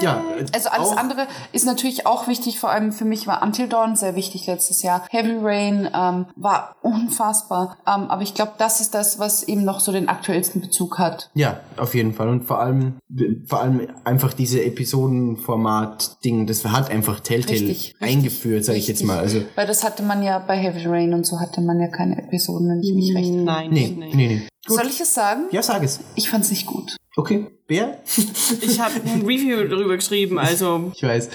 Ja, 0.00 0.22
äh, 0.38 0.44
Also 0.52 0.68
alles 0.70 0.92
andere 0.92 1.26
ist 1.52 1.66
natürlich 1.66 2.06
auch 2.06 2.26
wichtig, 2.28 2.58
vor 2.58 2.70
allem 2.70 2.92
für 2.92 3.04
mich 3.04 3.26
war 3.26 3.42
Until 3.42 3.68
Dawn 3.68 3.96
sehr 3.96 4.16
wichtig 4.16 4.46
letztes 4.46 4.82
Jahr. 4.82 5.06
Heavy 5.10 5.36
Rain 5.40 5.88
ähm, 5.94 6.26
war 6.36 6.76
unfassbar, 6.82 7.78
ähm, 7.86 8.10
aber 8.10 8.22
ich 8.22 8.34
glaube, 8.34 8.52
das 8.58 8.80
ist 8.80 8.94
das, 8.94 9.18
was 9.18 9.42
eben 9.44 9.64
noch 9.64 9.80
so 9.80 9.92
den 9.92 10.08
aktuellsten 10.08 10.60
Bezug 10.60 10.98
hat. 10.98 11.30
Ja, 11.34 11.60
auf 11.76 11.94
jeden 11.94 12.12
Fall. 12.12 12.28
Und 12.28 12.44
vor 12.44 12.60
allem, 12.60 12.98
vor 13.46 13.60
allem 13.60 13.88
einfach 14.04 14.32
diese 14.34 14.62
Episodenformat-Ding, 14.64 16.46
das 16.46 16.64
hat 16.64 16.90
einfach 16.90 17.20
Telltale 17.20 17.60
Richtig, 17.60 17.94
eingeführt, 18.00 18.64
sage 18.64 18.78
ich 18.78 18.88
jetzt 18.88 19.04
mal. 19.04 19.18
Also, 19.18 19.42
Weil 19.54 19.66
das 19.66 19.84
hatte 19.84 20.02
man 20.02 20.22
ja 20.22 20.38
bei 20.38 20.56
Heavy 20.56 20.86
Rain 20.86 21.14
und 21.14 21.26
so 21.26 21.40
hatte 21.40 21.60
man 21.60 21.80
ja 21.80 21.88
keine 21.88 22.18
Episoden, 22.18 22.68
wenn 22.68 22.82
ich 22.82 22.94
mich 22.94 23.14
recht 23.14 23.28
erinnere. 23.28 23.44
Nein, 23.44 23.70
nee, 23.70 23.96
nein. 23.98 24.10
nee, 24.14 24.28
nee. 24.28 24.48
Gut. 24.66 24.78
Soll 24.78 24.86
ich 24.86 25.00
es 25.00 25.12
sagen? 25.12 25.42
Ja, 25.50 25.62
sag 25.62 25.82
es. 25.82 26.00
Ich 26.14 26.30
fand's 26.30 26.50
nicht 26.50 26.66
gut. 26.66 26.96
Okay. 27.16 27.46
Bär? 27.66 27.98
Ich 28.60 28.78
habe 28.78 28.94
ein 29.06 29.22
Review 29.22 29.66
darüber 29.68 29.96
geschrieben, 29.96 30.38
also 30.38 30.92
Ich 30.94 31.02
weiß. 31.02 31.30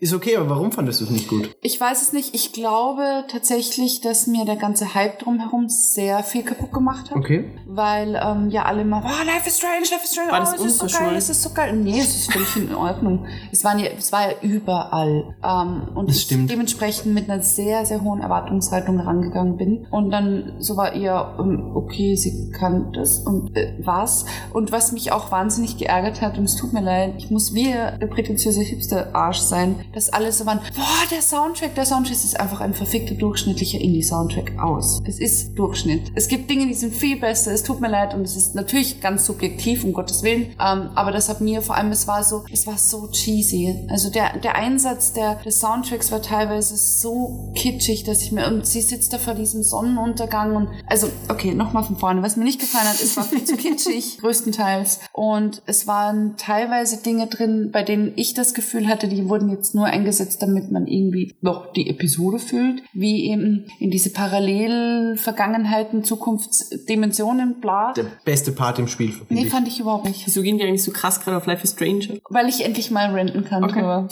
Ist 0.00 0.14
okay, 0.14 0.36
aber 0.36 0.48
warum 0.48 0.72
fandest 0.72 1.02
du 1.02 1.04
es 1.04 1.10
nicht 1.10 1.28
gut? 1.28 1.54
Ich 1.60 1.78
weiß 1.78 2.00
es 2.00 2.14
nicht. 2.14 2.34
Ich 2.34 2.54
glaube 2.54 3.24
tatsächlich, 3.30 4.00
dass 4.00 4.26
mir 4.26 4.46
der 4.46 4.56
ganze 4.56 4.94
Hype 4.94 5.18
drumherum 5.18 5.68
sehr 5.68 6.22
viel 6.22 6.42
kaputt 6.42 6.72
gemacht 6.72 7.10
hat. 7.10 7.18
Okay. 7.18 7.50
Weil 7.66 8.18
ähm, 8.22 8.48
ja 8.48 8.64
alle 8.64 8.80
immer, 8.80 9.04
wow, 9.04 9.26
Life 9.26 9.46
is 9.46 9.58
Strange, 9.58 9.80
Life 9.90 10.02
is 10.02 10.12
Strange, 10.12 10.32
War 10.32 10.40
das 10.40 10.52
oh, 10.58 10.64
es 10.64 10.72
ist 10.72 10.78
so 10.78 10.98
geil, 10.98 11.14
es 11.16 11.28
ist 11.28 11.42
so 11.42 11.50
geil. 11.50 11.76
Nee, 11.76 12.00
es 12.00 12.16
ist 12.16 12.32
völlig 12.32 12.56
in 12.56 12.74
Ordnung. 12.74 13.26
Es, 13.52 13.62
waren 13.62 13.78
ja, 13.78 13.88
es 13.96 14.10
war 14.10 14.30
ja 14.30 14.36
überall. 14.40 15.34
Ähm, 15.44 15.88
und 15.94 16.08
Das 16.08 16.16
ich 16.16 16.22
stimmt. 16.22 16.50
dementsprechend 16.50 17.12
mit 17.12 17.28
einer 17.28 17.42
sehr, 17.42 17.84
sehr 17.84 18.02
hohen 18.02 18.22
Erwartungshaltung 18.22 18.98
rangegangen 19.00 19.58
bin. 19.58 19.86
Und 19.90 20.10
dann 20.10 20.54
so 20.60 20.78
war 20.78 20.94
eher, 20.94 21.36
ähm, 21.38 21.72
okay, 21.74 22.16
sie 22.16 22.50
kann 22.52 22.90
das 22.94 23.18
und 23.18 23.54
äh, 23.54 23.74
was. 23.84 24.24
Und 24.54 24.72
was 24.72 24.92
mich 24.92 25.12
auch 25.12 25.30
wahnsinnig 25.30 25.49
geärgert 25.78 26.20
hat, 26.20 26.38
und 26.38 26.44
es 26.44 26.56
tut 26.56 26.72
mir 26.72 26.82
leid, 26.82 27.14
ich 27.18 27.30
muss 27.30 27.54
wie 27.54 27.72
der 27.72 28.06
prätentiöse 28.06 28.60
Hipster-Arsch 28.60 29.38
sein, 29.38 29.76
dass 29.92 30.10
alle 30.10 30.32
so 30.32 30.46
waren, 30.46 30.60
boah, 30.76 31.08
der 31.10 31.22
Soundtrack, 31.22 31.74
der 31.74 31.86
Soundtrack 31.86 32.12
ist 32.12 32.38
einfach 32.38 32.60
ein 32.60 32.74
verfickter 32.74 33.14
durchschnittlicher 33.14 33.80
Indie-Soundtrack 33.80 34.58
aus. 34.58 35.00
Es 35.06 35.18
ist 35.18 35.58
Durchschnitt. 35.58 36.12
Es 36.14 36.28
gibt 36.28 36.50
Dinge, 36.50 36.66
die 36.66 36.74
sind 36.74 36.94
viel 36.94 37.18
besser, 37.18 37.52
es 37.52 37.62
tut 37.62 37.80
mir 37.80 37.88
leid 37.88 38.14
und 38.14 38.22
es 38.22 38.36
ist 38.36 38.54
natürlich 38.54 39.00
ganz 39.00 39.26
subjektiv, 39.26 39.84
um 39.84 39.92
Gottes 39.92 40.22
Willen, 40.22 40.54
ähm, 40.60 40.90
aber 40.94 41.12
das 41.12 41.28
hat 41.28 41.40
mir 41.40 41.62
vor 41.62 41.76
allem, 41.76 41.90
es 41.92 42.06
war 42.06 42.22
so, 42.24 42.44
es 42.52 42.66
war 42.66 42.78
so 42.78 43.08
cheesy. 43.08 43.86
Also 43.88 44.10
der, 44.10 44.38
der 44.38 44.54
Einsatz 44.54 45.12
der, 45.12 45.36
des 45.36 45.60
Soundtracks 45.60 46.12
war 46.12 46.22
teilweise 46.22 46.76
so 46.76 47.52
kitschig, 47.54 48.04
dass 48.04 48.22
ich 48.22 48.32
mir, 48.32 48.46
und 48.46 48.66
sie 48.66 48.80
sitzt 48.80 49.12
da 49.12 49.18
vor 49.18 49.34
diesem 49.34 49.62
Sonnenuntergang 49.62 50.56
und, 50.56 50.68
also, 50.86 51.08
okay, 51.28 51.54
nochmal 51.54 51.84
von 51.84 51.96
vorne, 51.96 52.22
was 52.22 52.36
mir 52.36 52.44
nicht 52.44 52.60
gefallen 52.60 52.88
hat, 52.88 53.00
es 53.00 53.16
war 53.16 53.24
viel 53.24 53.44
zu 53.44 53.56
kitschig, 53.60 54.18
größtenteils. 54.18 55.00
Und 55.12 55.39
es 55.66 55.86
waren 55.86 56.34
teilweise 56.36 57.02
Dinge 57.02 57.26
drin, 57.26 57.70
bei 57.72 57.82
denen 57.82 58.12
ich 58.16 58.34
das 58.34 58.54
Gefühl 58.54 58.88
hatte, 58.88 59.08
die 59.08 59.28
wurden 59.28 59.50
jetzt 59.50 59.74
nur 59.74 59.86
eingesetzt, 59.86 60.42
damit 60.42 60.70
man 60.70 60.86
irgendwie 60.86 61.34
noch 61.40 61.72
die 61.72 61.88
Episode 61.88 62.38
füllt, 62.38 62.82
wie 62.92 63.30
eben 63.30 63.66
in 63.78 63.90
diese 63.90 64.10
Parallel-Vergangenheiten, 64.10 66.04
Zukunftsdimensionen, 66.04 67.60
bla. 67.60 67.92
Der 67.92 68.06
beste 68.24 68.52
Part 68.52 68.78
im 68.78 68.88
Spiel. 68.88 69.14
Nee, 69.28 69.44
ich. 69.44 69.50
fand 69.50 69.68
ich 69.68 69.80
überhaupt 69.80 70.06
nicht. 70.06 70.26
Wieso 70.26 70.42
gehen 70.42 70.58
die 70.58 70.64
eigentlich 70.64 70.82
so 70.84 70.92
krass 70.92 71.20
gerade 71.20 71.36
auf 71.36 71.46
Life 71.46 71.64
is 71.64 71.72
Strange? 71.72 72.20
Weil 72.28 72.48
ich 72.48 72.64
endlich 72.64 72.90
mal 72.90 73.10
renten 73.12 73.44
kann 73.44 73.64
Okay. 73.64 73.74
drüber. 73.80 74.08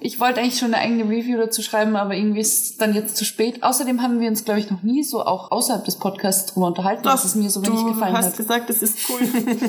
Ich 0.00 0.20
wollte 0.20 0.40
eigentlich 0.40 0.58
schon 0.58 0.74
eine 0.74 0.82
eigene 0.82 1.04
Review 1.04 1.36
dazu 1.38 1.62
schreiben, 1.62 1.96
aber 1.96 2.14
irgendwie 2.14 2.40
ist 2.40 2.64
es 2.64 2.76
dann 2.76 2.94
jetzt 2.94 3.16
zu 3.16 3.24
spät. 3.24 3.62
Außerdem 3.62 4.02
haben 4.02 4.20
wir 4.20 4.28
uns, 4.28 4.44
glaube 4.44 4.60
ich, 4.60 4.70
noch 4.70 4.82
nie 4.82 5.02
so 5.02 5.24
auch 5.24 5.50
außerhalb 5.50 5.84
des 5.84 5.96
Podcasts 5.96 6.52
drüber 6.52 6.68
unterhalten, 6.68 7.02
dass 7.02 7.24
es 7.24 7.34
mir 7.34 7.50
so 7.50 7.64
wenig 7.64 7.80
du 7.80 7.92
gefallen 7.92 8.16
hast 8.16 8.26
hat. 8.26 8.36
gesagt, 8.36 8.70
das 8.70 8.82
ist 8.82 8.98
cool. 9.08 9.20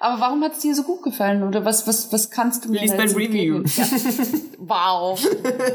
Aber 0.00 0.20
warum 0.20 0.42
hat 0.42 0.52
es 0.52 0.58
dir 0.60 0.74
so 0.74 0.82
gut 0.82 1.02
gefallen? 1.02 1.42
Oder 1.42 1.64
was, 1.64 1.86
was, 1.86 2.12
was 2.12 2.30
kannst 2.30 2.64
du 2.64 2.70
mir 2.70 2.80
Lies 2.80 2.92
mein 2.96 3.10
Review. 3.10 3.62
Ja. 3.76 3.84
Wow. 4.58 5.18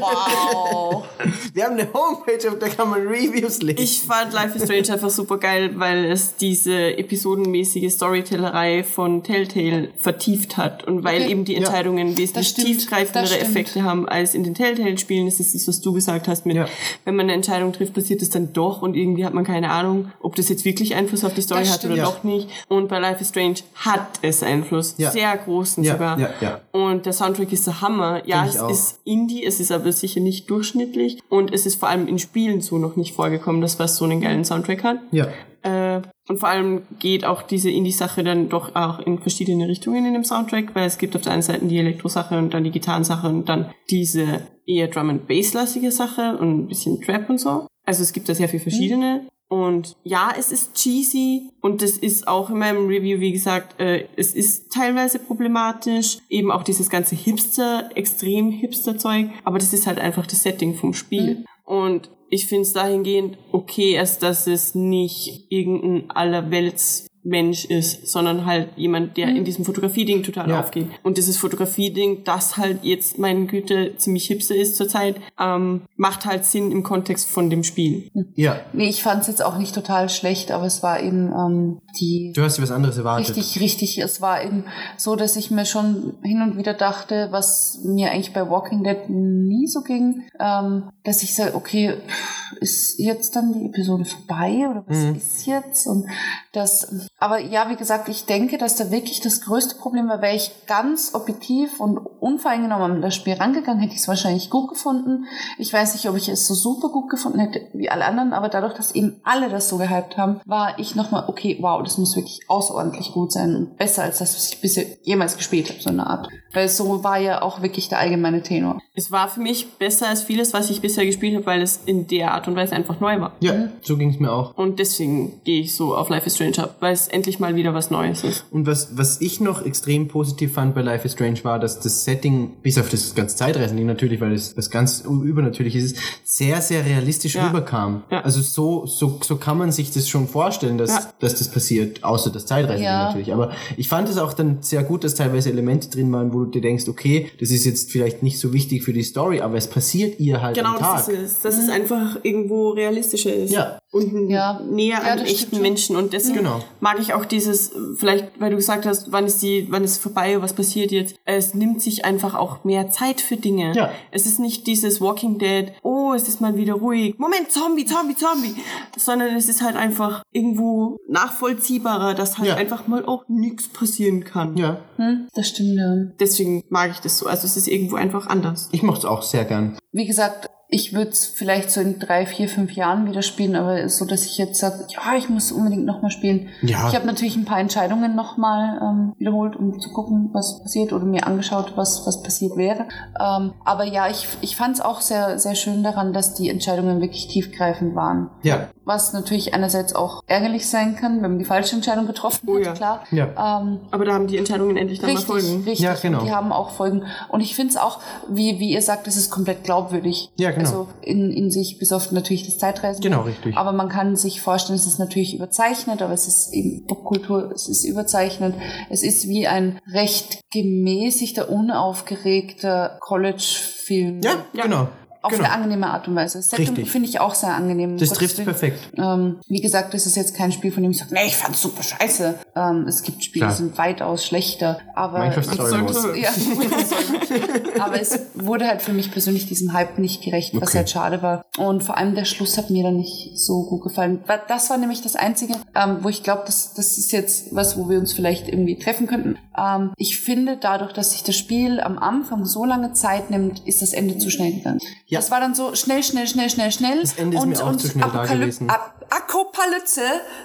Wow. 0.00 1.04
Wir 1.54 1.64
haben 1.64 1.74
eine 1.78 1.92
Homepage, 1.92 2.48
auf 2.48 2.58
der 2.58 2.70
kann 2.70 2.90
man 2.90 3.06
Reviews 3.06 3.62
lesen. 3.62 3.82
Ich 3.82 4.02
fand 4.02 4.32
Life 4.32 4.56
is 4.56 4.64
Strange 4.64 4.92
einfach 4.92 5.10
super 5.10 5.38
geil, 5.38 5.72
weil 5.78 6.06
es 6.06 6.36
diese 6.36 6.96
episodenmäßige 6.96 7.92
Storytellerei 7.92 8.84
von 8.84 9.22
Telltale 9.22 9.90
vertieft 9.98 10.56
hat 10.56 10.84
und 10.86 11.04
weil 11.04 11.20
Okay. 11.22 11.30
eben 11.30 11.44
die 11.44 11.54
Ja. 11.54 11.60
Entscheidungen 12.00 12.18
wesentlich 12.18 12.48
stimmt. 12.48 12.66
tiefgreifendere 12.68 13.26
stimmt. 13.34 13.42
Effekte 13.50 13.82
haben 13.84 14.08
als 14.08 14.34
in 14.34 14.44
den 14.44 14.54
Telltale-Spielen. 14.54 15.26
Das 15.26 15.40
ist 15.40 15.54
das, 15.54 15.68
was 15.68 15.80
du 15.80 15.92
gesagt 15.92 16.28
hast 16.28 16.46
mit, 16.46 16.56
Ja. 16.56 16.66
wenn 17.04 17.16
man 17.16 17.24
eine 17.26 17.34
Entscheidung 17.34 17.72
trifft, 17.72 17.94
passiert 17.94 18.22
es 18.22 18.30
dann 18.30 18.52
doch 18.52 18.82
und 18.82 18.94
irgendwie 18.96 19.24
hat 19.24 19.34
man 19.34 19.44
keine 19.44 19.70
Ahnung, 19.70 20.10
ob 20.20 20.36
das 20.36 20.48
jetzt 20.48 20.64
wirklich 20.64 20.94
Einfluss 20.94 21.24
auf 21.24 21.34
die 21.34 21.42
Story 21.42 21.60
Das 21.60 21.72
hat 21.74 21.84
oder 21.84 21.94
stimmt. 21.94 22.08
doch 22.08 22.24
nicht. 22.24 22.48
Und 22.68 22.88
bei 22.88 22.98
Life 22.98 23.20
is 23.20 23.28
Strange 23.28 23.54
hat 23.74 24.08
es 24.22 24.42
Einfluss, 24.42 24.94
Ja. 24.98 25.10
sehr 25.10 25.36
großen 25.36 25.84
Ja, 25.84 25.92
sogar. 25.92 26.18
ja, 26.18 26.30
ja. 26.40 26.60
Und 26.72 27.06
der 27.06 27.12
Soundtrack 27.12 27.52
ist 27.52 27.66
der 27.66 27.80
Hammer. 27.80 28.22
Ja, 28.26 28.44
Find 28.44 28.54
es 28.70 28.78
ist 28.78 29.00
Indie, 29.04 29.44
es 29.44 29.60
ist 29.60 29.72
aber 29.72 29.92
sicher 29.92 30.20
nicht 30.20 30.48
durchschnittlich 30.50 31.18
und 31.28 31.52
es 31.52 31.66
ist 31.66 31.76
vor 31.80 31.88
allem 31.88 32.06
in 32.08 32.18
Spielen 32.18 32.60
so 32.60 32.78
noch 32.78 32.96
nicht 32.96 33.14
vorgekommen, 33.14 33.60
dass 33.60 33.78
was 33.78 33.96
so 33.96 34.04
einen 34.04 34.20
geilen 34.20 34.44
Soundtrack 34.44 34.84
hat. 34.84 34.98
ja. 35.12 35.28
Äh, 35.62 36.00
und 36.28 36.38
vor 36.38 36.48
allem 36.48 36.82
geht 36.98 37.24
auch 37.24 37.42
diese 37.42 37.70
Indie-Sache 37.70 38.22
dann 38.22 38.48
doch 38.48 38.74
auch 38.74 39.00
in 39.00 39.18
verschiedene 39.18 39.68
Richtungen 39.68 40.06
in 40.06 40.14
dem 40.14 40.24
Soundtrack, 40.24 40.74
weil 40.74 40.86
es 40.86 40.98
gibt 40.98 41.16
auf 41.16 41.22
der 41.22 41.32
einen 41.32 41.42
Seite 41.42 41.66
die 41.66 41.78
Elektro-Sache 41.78 42.38
und 42.38 42.54
dann 42.54 42.64
die 42.64 42.70
Gitarrensache 42.70 43.28
und 43.28 43.48
dann 43.48 43.72
diese 43.90 44.46
eher 44.66 44.88
Drum-and-Bass-lastige 44.88 45.90
Sache 45.90 46.38
und 46.38 46.60
ein 46.60 46.68
bisschen 46.68 47.00
Trap 47.00 47.28
und 47.28 47.38
so. 47.38 47.66
Also 47.84 48.02
es 48.02 48.12
gibt 48.12 48.28
da 48.28 48.34
sehr 48.34 48.48
viel 48.48 48.60
verschiedene. 48.60 49.26
Und 49.48 49.96
ja, 50.04 50.32
es 50.38 50.52
ist 50.52 50.74
cheesy 50.74 51.50
und 51.60 51.82
das 51.82 51.98
ist 51.98 52.28
auch 52.28 52.50
in 52.50 52.58
meinem 52.58 52.86
Review, 52.86 53.18
wie 53.18 53.32
gesagt, 53.32 53.80
äh, 53.80 54.06
es 54.14 54.32
ist 54.32 54.72
teilweise 54.72 55.18
problematisch. 55.18 56.18
Eben 56.28 56.52
auch 56.52 56.62
dieses 56.62 56.88
ganze 56.88 57.16
Hipster, 57.16 57.90
extrem 57.96 58.52
Hipster-Zeug. 58.52 59.30
Aber 59.42 59.58
das 59.58 59.72
ist 59.72 59.88
halt 59.88 59.98
einfach 59.98 60.24
das 60.28 60.44
Setting 60.44 60.76
vom 60.76 60.94
Spiel. 60.94 61.44
Und 61.64 62.10
ich 62.30 62.46
finde 62.46 62.62
es 62.62 62.72
dahingehend 62.72 63.36
okay, 63.52 63.92
erst 63.92 64.22
dass 64.22 64.46
es 64.46 64.74
nicht 64.74 65.46
irgendein 65.50 66.10
allerwelts 66.10 67.09
Mensch 67.22 67.64
ist, 67.66 68.08
sondern 68.08 68.46
halt 68.46 68.70
jemand, 68.76 69.16
der 69.16 69.28
in 69.28 69.44
diesem 69.44 69.64
Fotografie-Ding 69.64 70.22
total 70.22 70.48
Ja. 70.48 70.60
aufgeht. 70.60 70.86
Und 71.02 71.18
dieses 71.18 71.36
Fotografie-Ding, 71.36 72.24
das 72.24 72.56
halt 72.56 72.78
jetzt, 72.82 73.18
meine 73.18 73.46
Güte, 73.46 73.94
ziemlich 73.96 74.26
hipster 74.26 74.54
ist 74.56 74.76
zurzeit, 74.76 75.16
ähm, 75.38 75.82
macht 75.96 76.24
halt 76.24 76.44
Sinn 76.44 76.72
im 76.72 76.82
Kontext 76.82 77.28
von 77.28 77.50
dem 77.50 77.62
Spiel. 77.62 78.08
Ja. 78.34 78.60
Nee, 78.72 78.88
ich 78.88 79.02
fand 79.02 79.22
es 79.22 79.28
jetzt 79.28 79.44
auch 79.44 79.58
nicht 79.58 79.74
total 79.74 80.08
schlecht, 80.08 80.50
aber 80.50 80.64
es 80.64 80.82
war 80.82 81.02
eben 81.02 81.30
ähm, 81.32 81.80
die 82.00 82.32
Du 82.34 82.42
hast 82.42 82.56
dir 82.58 82.62
was 82.62 82.70
anderes 82.70 82.96
erwartet. 82.96 83.36
Richtig, 83.36 83.60
richtig. 83.60 83.98
Es 83.98 84.20
war 84.20 84.42
eben 84.44 84.64
so, 84.96 85.16
dass 85.16 85.36
ich 85.36 85.50
mir 85.50 85.66
schon 85.66 86.14
hin 86.22 86.40
und 86.42 86.56
wieder 86.56 86.74
dachte, 86.74 87.28
was 87.30 87.80
mir 87.84 88.10
eigentlich 88.10 88.32
bei 88.32 88.48
Walking 88.48 88.82
Dead 88.82 89.08
nie 89.08 89.66
so 89.66 89.82
ging, 89.82 90.22
ähm, 90.38 90.84
dass 91.04 91.22
ich 91.22 91.34
sage, 91.34 91.54
okay, 91.54 91.94
pff, 92.06 92.39
ist 92.60 92.98
jetzt 92.98 93.36
dann 93.36 93.52
die 93.52 93.66
Episode 93.66 94.04
vorbei 94.04 94.68
oder 94.70 94.84
was 94.86 94.96
Mhm. 94.98 95.14
ist 95.14 95.46
jetzt? 95.46 95.86
Und 95.86 96.06
das, 96.52 97.08
aber 97.18 97.38
ja, 97.40 97.70
wie 97.70 97.76
gesagt, 97.76 98.08
ich 98.08 98.26
denke, 98.26 98.58
dass 98.58 98.76
da 98.76 98.90
wirklich 98.90 99.20
das 99.20 99.40
größte 99.42 99.76
Problem 99.76 100.08
war, 100.08 100.20
wäre 100.22 100.34
ich 100.34 100.50
ganz 100.66 101.14
objektiv 101.14 101.80
und 101.80 101.98
unvoreingenommen 101.98 102.92
an 102.96 103.02
das 103.02 103.14
Spiel 103.14 103.34
rangegangen, 103.34 103.80
hätte 103.80 103.94
ich 103.94 104.00
es 104.00 104.08
wahrscheinlich 104.08 104.50
gut 104.50 104.68
gefunden. 104.70 105.26
Ich 105.58 105.72
weiß 105.72 105.94
nicht, 105.94 106.08
ob 106.08 106.16
ich 106.16 106.28
es 106.28 106.46
so 106.46 106.54
super 106.54 106.88
gut 106.88 107.08
gefunden 107.10 107.38
hätte 107.38 107.68
wie 107.72 107.90
alle 107.90 108.04
anderen, 108.04 108.32
aber 108.32 108.48
dadurch, 108.48 108.74
dass 108.74 108.92
eben 108.94 109.20
alle 109.24 109.48
das 109.48 109.68
so 109.68 109.78
gehypt 109.78 110.16
haben, 110.16 110.40
war 110.44 110.78
ich 110.78 110.94
nochmal, 110.96 111.24
okay, 111.28 111.58
wow, 111.60 111.82
das 111.82 111.98
muss 111.98 112.16
wirklich 112.16 112.40
außerordentlich 112.48 113.12
gut 113.12 113.32
sein 113.32 113.54
und 113.54 113.76
besser 113.76 114.02
als 114.02 114.18
das, 114.18 114.34
was 114.34 114.52
ich 114.52 114.60
bisher 114.60 114.84
jemals 115.02 115.36
gespielt 115.36 115.68
habe, 115.70 115.80
so 115.80 115.90
eine 115.90 116.06
Art. 116.06 116.28
Weil 116.52 116.68
so 116.68 117.04
war 117.04 117.18
ja 117.18 117.42
auch 117.42 117.62
wirklich 117.62 117.88
der 117.88 117.98
allgemeine 117.98 118.42
Tenor. 118.42 118.80
Es 118.94 119.12
war 119.12 119.28
für 119.28 119.40
mich 119.40 119.68
besser 119.78 120.08
als 120.08 120.22
vieles, 120.22 120.52
was 120.52 120.68
ich 120.70 120.80
bisher 120.80 121.06
gespielt 121.06 121.34
habe, 121.36 121.46
weil 121.46 121.62
es 121.62 121.80
in 121.86 122.06
der 122.08 122.34
Art 122.34 122.48
und 122.48 122.56
Weise 122.56 122.74
einfach 122.74 122.98
neu 123.00 123.20
war. 123.20 123.32
Ja, 123.40 123.68
so 123.82 123.96
ging 123.96 124.10
es 124.10 124.18
mir 124.18 124.32
auch. 124.32 124.56
Und 124.56 124.78
deswegen 124.78 125.40
gehe 125.44 125.60
ich 125.60 125.74
so 125.76 125.94
auf 125.96 126.08
Life 126.08 126.26
is 126.26 126.34
Strange 126.34 126.58
ab, 126.58 126.76
weil 126.80 126.92
es 126.92 127.08
endlich 127.08 127.38
mal 127.38 127.54
wieder 127.54 127.72
was 127.72 127.90
Neues 127.90 128.24
ist. 128.24 128.44
Und 128.50 128.66
was, 128.66 128.96
was 128.98 129.20
ich 129.20 129.40
noch 129.40 129.64
extrem 129.64 130.08
positiv 130.08 130.54
fand 130.54 130.74
bei 130.74 130.82
Life 130.82 131.06
is 131.06 131.12
Strange 131.12 131.38
war, 131.44 131.58
dass 131.58 131.78
das 131.80 132.04
Setting, 132.04 132.50
bis 132.62 132.78
auf 132.78 132.88
das 132.88 133.14
ganz 133.14 133.36
Zeitreisende 133.36 133.84
natürlich, 133.84 134.20
weil 134.20 134.32
es 134.32 134.56
was 134.56 134.70
ganz 134.70 135.00
übernatürliches 135.00 135.84
ist, 135.84 135.96
sehr, 136.24 136.60
sehr 136.60 136.84
realistisch 136.84 137.34
Ja. 137.36 137.46
rüberkam. 137.46 138.02
Ja. 138.10 138.20
Also 138.22 138.40
so, 138.40 138.86
so, 138.86 139.18
so 139.22 139.36
kann 139.36 139.56
man 139.58 139.70
sich 139.72 139.90
das 139.92 140.08
schon 140.08 140.26
vorstellen, 140.26 140.78
dass, 140.78 140.90
Ja. 140.90 141.12
dass 141.20 141.36
das 141.36 141.48
passiert, 141.48 142.02
außer 142.02 142.30
das 142.30 142.46
Zeitreisende 142.46 142.84
Ja. 142.84 143.04
natürlich. 143.06 143.32
Aber 143.32 143.52
ich 143.76 143.88
fand 143.88 144.08
es 144.08 144.18
auch 144.18 144.32
dann 144.32 144.58
sehr 144.62 144.82
gut, 144.82 145.04
dass 145.04 145.14
teilweise 145.14 145.50
Elemente 145.50 145.88
drin 145.90 146.12
waren, 146.12 146.32
wo 146.32 146.39
du 146.44 146.50
dir 146.52 146.60
denkst, 146.60 146.88
okay, 146.88 147.30
das 147.40 147.50
ist 147.50 147.64
jetzt 147.64 147.90
vielleicht 147.90 148.22
nicht 148.22 148.38
so 148.38 148.52
wichtig 148.52 148.84
für 148.84 148.92
die 148.92 149.02
Story, 149.02 149.40
aber 149.40 149.56
es 149.56 149.68
passiert 149.68 150.20
ihr 150.20 150.40
halt 150.40 150.56
Genau, 150.56 150.74
am 150.74 150.78
Tag. 150.78 150.96
das 151.06 151.08
ist 151.08 151.20
es. 151.20 151.40
Dass 151.40 151.58
es 151.58 151.68
einfach 151.68 152.18
irgendwo 152.22 152.70
realistischer 152.70 153.34
ist. 153.34 153.50
Ja. 153.52 153.79
Und 153.92 154.28
Ja. 154.30 154.60
näher 154.60 155.00
Ja, 155.04 155.12
an 155.14 155.18
echten. 155.20 155.60
Menschen. 155.60 155.96
Und 155.96 156.12
deswegen 156.12 156.38
Genau. 156.38 156.60
mag 156.78 156.98
ich 157.00 157.12
auch 157.12 157.24
dieses, 157.24 157.72
vielleicht, 157.96 158.40
weil 158.40 158.50
du 158.50 158.56
gesagt 158.56 158.86
hast, 158.86 159.10
wann 159.10 159.26
ist 159.26 159.42
die, 159.42 159.66
wann 159.70 159.82
ist 159.82 159.92
es 159.92 159.98
vorbei, 159.98 160.40
was 160.40 160.52
passiert 160.52 160.92
jetzt? 160.92 161.16
Es 161.24 161.54
nimmt 161.54 161.82
sich 161.82 162.04
einfach 162.04 162.34
auch 162.36 162.62
mehr 162.64 162.90
Zeit 162.90 163.20
für 163.20 163.36
Dinge. 163.36 163.72
Ja. 163.74 163.90
Es 164.12 164.26
ist 164.26 164.38
nicht 164.38 164.66
dieses 164.68 165.00
Walking 165.00 165.38
Dead, 165.38 165.72
oh, 165.82 166.12
es 166.14 166.28
ist 166.28 166.40
mal 166.40 166.56
wieder 166.56 166.74
ruhig. 166.74 167.18
Moment, 167.18 167.50
Zombie, 167.50 167.84
Zombie, 167.84 168.14
Zombie. 168.14 168.54
Sondern 168.96 169.34
es 169.34 169.48
ist 169.48 169.60
halt 169.62 169.74
einfach 169.76 170.22
irgendwo 170.30 170.98
nachvollziehbarer, 171.08 172.14
dass 172.14 172.38
halt 172.38 172.48
Ja. 172.48 172.54
einfach 172.56 172.86
mal 172.86 173.04
auch 173.04 173.24
nichts 173.28 173.68
passieren 173.68 174.24
kann. 174.24 174.56
Ja, 174.56 174.78
Hm, 174.96 175.26
das 175.34 175.48
stimmt, 175.48 175.76
ja. 175.76 175.94
Deswegen 176.20 176.62
mag 176.68 176.90
ich 176.92 176.98
das 177.00 177.18
so. 177.18 177.26
Also 177.26 177.46
es 177.46 177.56
ist 177.56 177.66
irgendwo 177.66 177.96
einfach 177.96 178.26
anders. 178.28 178.68
ich 178.72 178.82
mochte 178.82 179.00
es 179.00 179.04
auch 179.06 179.22
sehr 179.22 179.44
gern. 179.44 179.78
Wie 179.92 180.06
gesagt, 180.06 180.48
ich 180.72 180.92
würde 180.94 181.10
es 181.10 181.26
vielleicht 181.26 181.70
so 181.70 181.80
in 181.80 181.98
drei, 181.98 182.26
vier, 182.26 182.48
fünf 182.48 182.72
Jahren 182.72 183.08
wieder 183.08 183.22
spielen, 183.22 183.56
aber 183.56 183.88
so, 183.88 184.04
dass 184.04 184.24
ich 184.24 184.38
jetzt 184.38 184.60
sage, 184.60 184.86
ja, 184.88 185.16
ich 185.16 185.28
muss 185.28 185.50
unbedingt 185.50 185.84
nochmal 185.84 186.10
spielen. 186.12 186.48
Ja. 186.62 186.88
Ich 186.88 186.94
habe 186.94 187.06
natürlich 187.06 187.36
ein 187.36 187.44
paar 187.44 187.58
Entscheidungen 187.58 188.14
nochmal 188.14 188.80
ähm, 188.80 189.12
wiederholt, 189.18 189.56
um 189.56 189.80
zu 189.80 189.90
gucken, 189.90 190.30
was 190.32 190.62
passiert 190.62 190.92
oder 190.92 191.04
mir 191.04 191.26
angeschaut, 191.26 191.72
was, 191.76 192.06
was 192.06 192.22
passiert 192.22 192.56
wäre. 192.56 192.86
Ähm, 193.20 193.52
aber 193.64 193.84
ja, 193.84 194.08
ich, 194.08 194.28
ich 194.42 194.56
fand 194.56 194.76
es 194.76 194.80
auch 194.80 195.00
sehr, 195.00 195.38
sehr 195.40 195.56
schön 195.56 195.82
daran, 195.82 196.12
dass 196.12 196.34
die 196.34 196.48
Entscheidungen 196.48 197.00
wirklich 197.00 197.26
tiefgreifend 197.26 197.96
waren. 197.96 198.30
Ja, 198.42 198.68
Was 198.84 199.12
natürlich 199.12 199.54
einerseits 199.54 199.94
auch 199.94 200.22
ärgerlich 200.28 200.68
sein 200.68 200.94
kann, 200.94 201.16
wenn 201.22 201.30
man 201.32 201.38
die 201.40 201.44
falsche 201.44 201.74
Entscheidung 201.74 202.06
getroffen 202.06 202.48
Oh 202.48 202.56
hat, 202.56 202.64
ja. 202.64 202.72
klar. 202.74 203.00
Ja. 203.10 203.60
Ähm, 203.60 203.80
Aber 203.90 204.04
da 204.04 204.12
haben 204.12 204.28
die 204.28 204.36
Entscheidungen 204.38 204.76
endlich 204.76 205.00
dann 205.00 205.10
Richtig, 205.10 205.28
mal 205.28 205.40
Folgen. 205.40 205.64
richtig. 205.64 205.80
Ja, 205.80 205.94
genau. 205.94 206.20
Und 206.20 206.26
die 206.26 206.32
haben 206.32 206.52
auch 206.52 206.70
Folgen. 206.70 207.02
Und 207.28 207.40
ich 207.40 207.56
finde 207.56 207.70
es 207.70 207.76
auch, 207.76 207.98
wie, 208.28 208.60
wie 208.60 208.72
ihr 208.72 208.82
sagt, 208.82 209.08
es 209.08 209.16
ist 209.16 209.30
komplett 209.30 209.64
glaubwürdig. 209.64 210.30
Ja, 210.36 210.50
genau. 210.50 210.59
Also 210.60 210.88
in, 211.02 211.30
in 211.32 211.50
sich, 211.50 211.78
bis 211.78 211.92
auf 211.92 212.12
natürlich 212.12 212.46
das 212.46 212.58
Zeitreisen. 212.58 213.00
Genau, 213.02 213.22
richtig. 213.22 213.56
Aber 213.56 213.72
man 213.72 213.88
kann 213.88 214.16
sich 214.16 214.40
vorstellen, 214.40 214.78
es 214.78 214.86
ist 214.86 214.98
natürlich 214.98 215.34
überzeichnet, 215.34 216.02
aber 216.02 216.12
es 216.12 216.26
ist 216.26 216.52
eben 216.52 216.86
Popkultur, 216.86 217.50
es 217.52 217.68
ist 217.68 217.84
überzeichnet. 217.84 218.54
Es 218.88 219.02
ist 219.02 219.28
wie 219.28 219.46
ein 219.46 219.78
recht 219.92 220.40
gemäßigter, 220.52 221.48
unaufgeregter 221.50 222.98
College-Film. 223.00 224.20
ja, 224.22 224.32
Ja. 224.52 224.62
genau. 224.64 224.88
Auf 225.22 225.32
Genau. 225.32 225.44
eine 225.44 225.52
angenehme 225.52 225.86
Art 225.88 226.08
und 226.08 226.14
Weise. 226.16 226.40
Setting 226.42 226.86
finde 226.86 227.08
ich 227.08 227.20
auch 227.20 227.34
sehr 227.34 227.54
angenehm. 227.54 227.98
Das 227.98 228.10
trifft 228.10 228.42
perfekt. 228.44 228.78
Ähm, 228.96 229.38
wie 229.48 229.60
gesagt, 229.60 229.92
das 229.94 230.06
ist 230.06 230.16
jetzt 230.16 230.34
kein 230.34 230.52
Spiel, 230.52 230.72
von 230.72 230.82
dem 230.82 230.92
ich 230.92 230.98
sage, 230.98 231.12
nee, 231.14 231.26
ich 231.26 231.36
fand's 231.36 231.60
super 231.60 231.82
scheiße. 231.82 232.36
Ähm, 232.56 232.86
es 232.88 233.02
gibt 233.02 233.22
Spiele, 233.24 233.46
Klar. 233.46 233.56
die 233.56 233.62
sind 233.64 233.78
weitaus 233.78 234.24
schlechter. 234.24 234.78
Aber 234.94 235.18
Minecraft 235.18 235.40
ich- 235.46 235.52
Story 235.52 235.82
Wars. 235.82 236.06
ja, 236.16 237.82
aber 237.84 238.00
es 238.00 238.18
wurde 238.34 238.66
halt 238.66 238.82
für 238.82 238.92
mich 238.92 239.10
persönlich 239.10 239.46
diesem 239.46 239.72
Hype 239.72 239.98
nicht 239.98 240.22
gerecht, 240.22 240.54
was 240.54 240.68
Okay. 240.70 240.78
halt 240.78 240.90
schade 240.90 241.22
war. 241.22 241.44
Und 241.58 241.82
vor 241.84 241.96
allem 241.96 242.14
der 242.14 242.24
Schluss 242.24 242.56
hat 242.58 242.70
mir 242.70 242.82
dann 242.82 242.96
nicht 242.96 243.32
so 243.38 243.64
gut 243.64 243.82
gefallen. 243.82 244.22
Das 244.48 244.70
war 244.70 244.78
nämlich 244.78 245.02
das 245.02 245.16
Einzige, 245.16 245.54
ähm, 245.74 245.98
wo 246.02 246.08
ich 246.08 246.22
glaube, 246.22 246.42
das, 246.46 246.74
das 246.74 246.98
ist 246.98 247.12
jetzt 247.12 247.54
was, 247.54 247.76
wo 247.78 247.88
wir 247.88 247.98
uns 247.98 248.12
vielleicht 248.12 248.48
irgendwie 248.48 248.78
treffen 248.78 249.06
könnten. 249.06 249.36
Ähm, 249.60 249.92
ich 249.96 250.20
finde, 250.20 250.56
dadurch, 250.56 250.92
dass 250.92 251.12
sich 251.12 251.22
das 251.22 251.36
Spiel 251.36 251.80
am 251.80 251.98
Anfang 251.98 252.44
so 252.44 252.64
lange 252.64 252.92
Zeit 252.92 253.30
nimmt, 253.30 253.60
ist 253.66 253.82
das 253.82 253.92
Ende 253.92 254.18
zu 254.18 254.30
schnell 254.30 254.52
gegangen. 254.54 254.78
Ja. 255.06 255.18
Das 255.18 255.30
war 255.30 255.40
dann 255.40 255.54
so 255.54 255.74
schnell, 255.74 256.02
schnell, 256.02 256.26
schnell, 256.26 256.50
schnell, 256.50 256.72
schnell. 256.72 257.00
Das 257.00 257.14
Ende 257.14 257.36
ist 257.36 257.46
mir 257.46 257.62
auch 257.64 257.76
zu 257.76 257.88
schnell 257.88 258.08
da 258.12 258.24
gewesen. 258.26 258.70
Ap 258.70 258.96
Akopalypse 259.10 260.02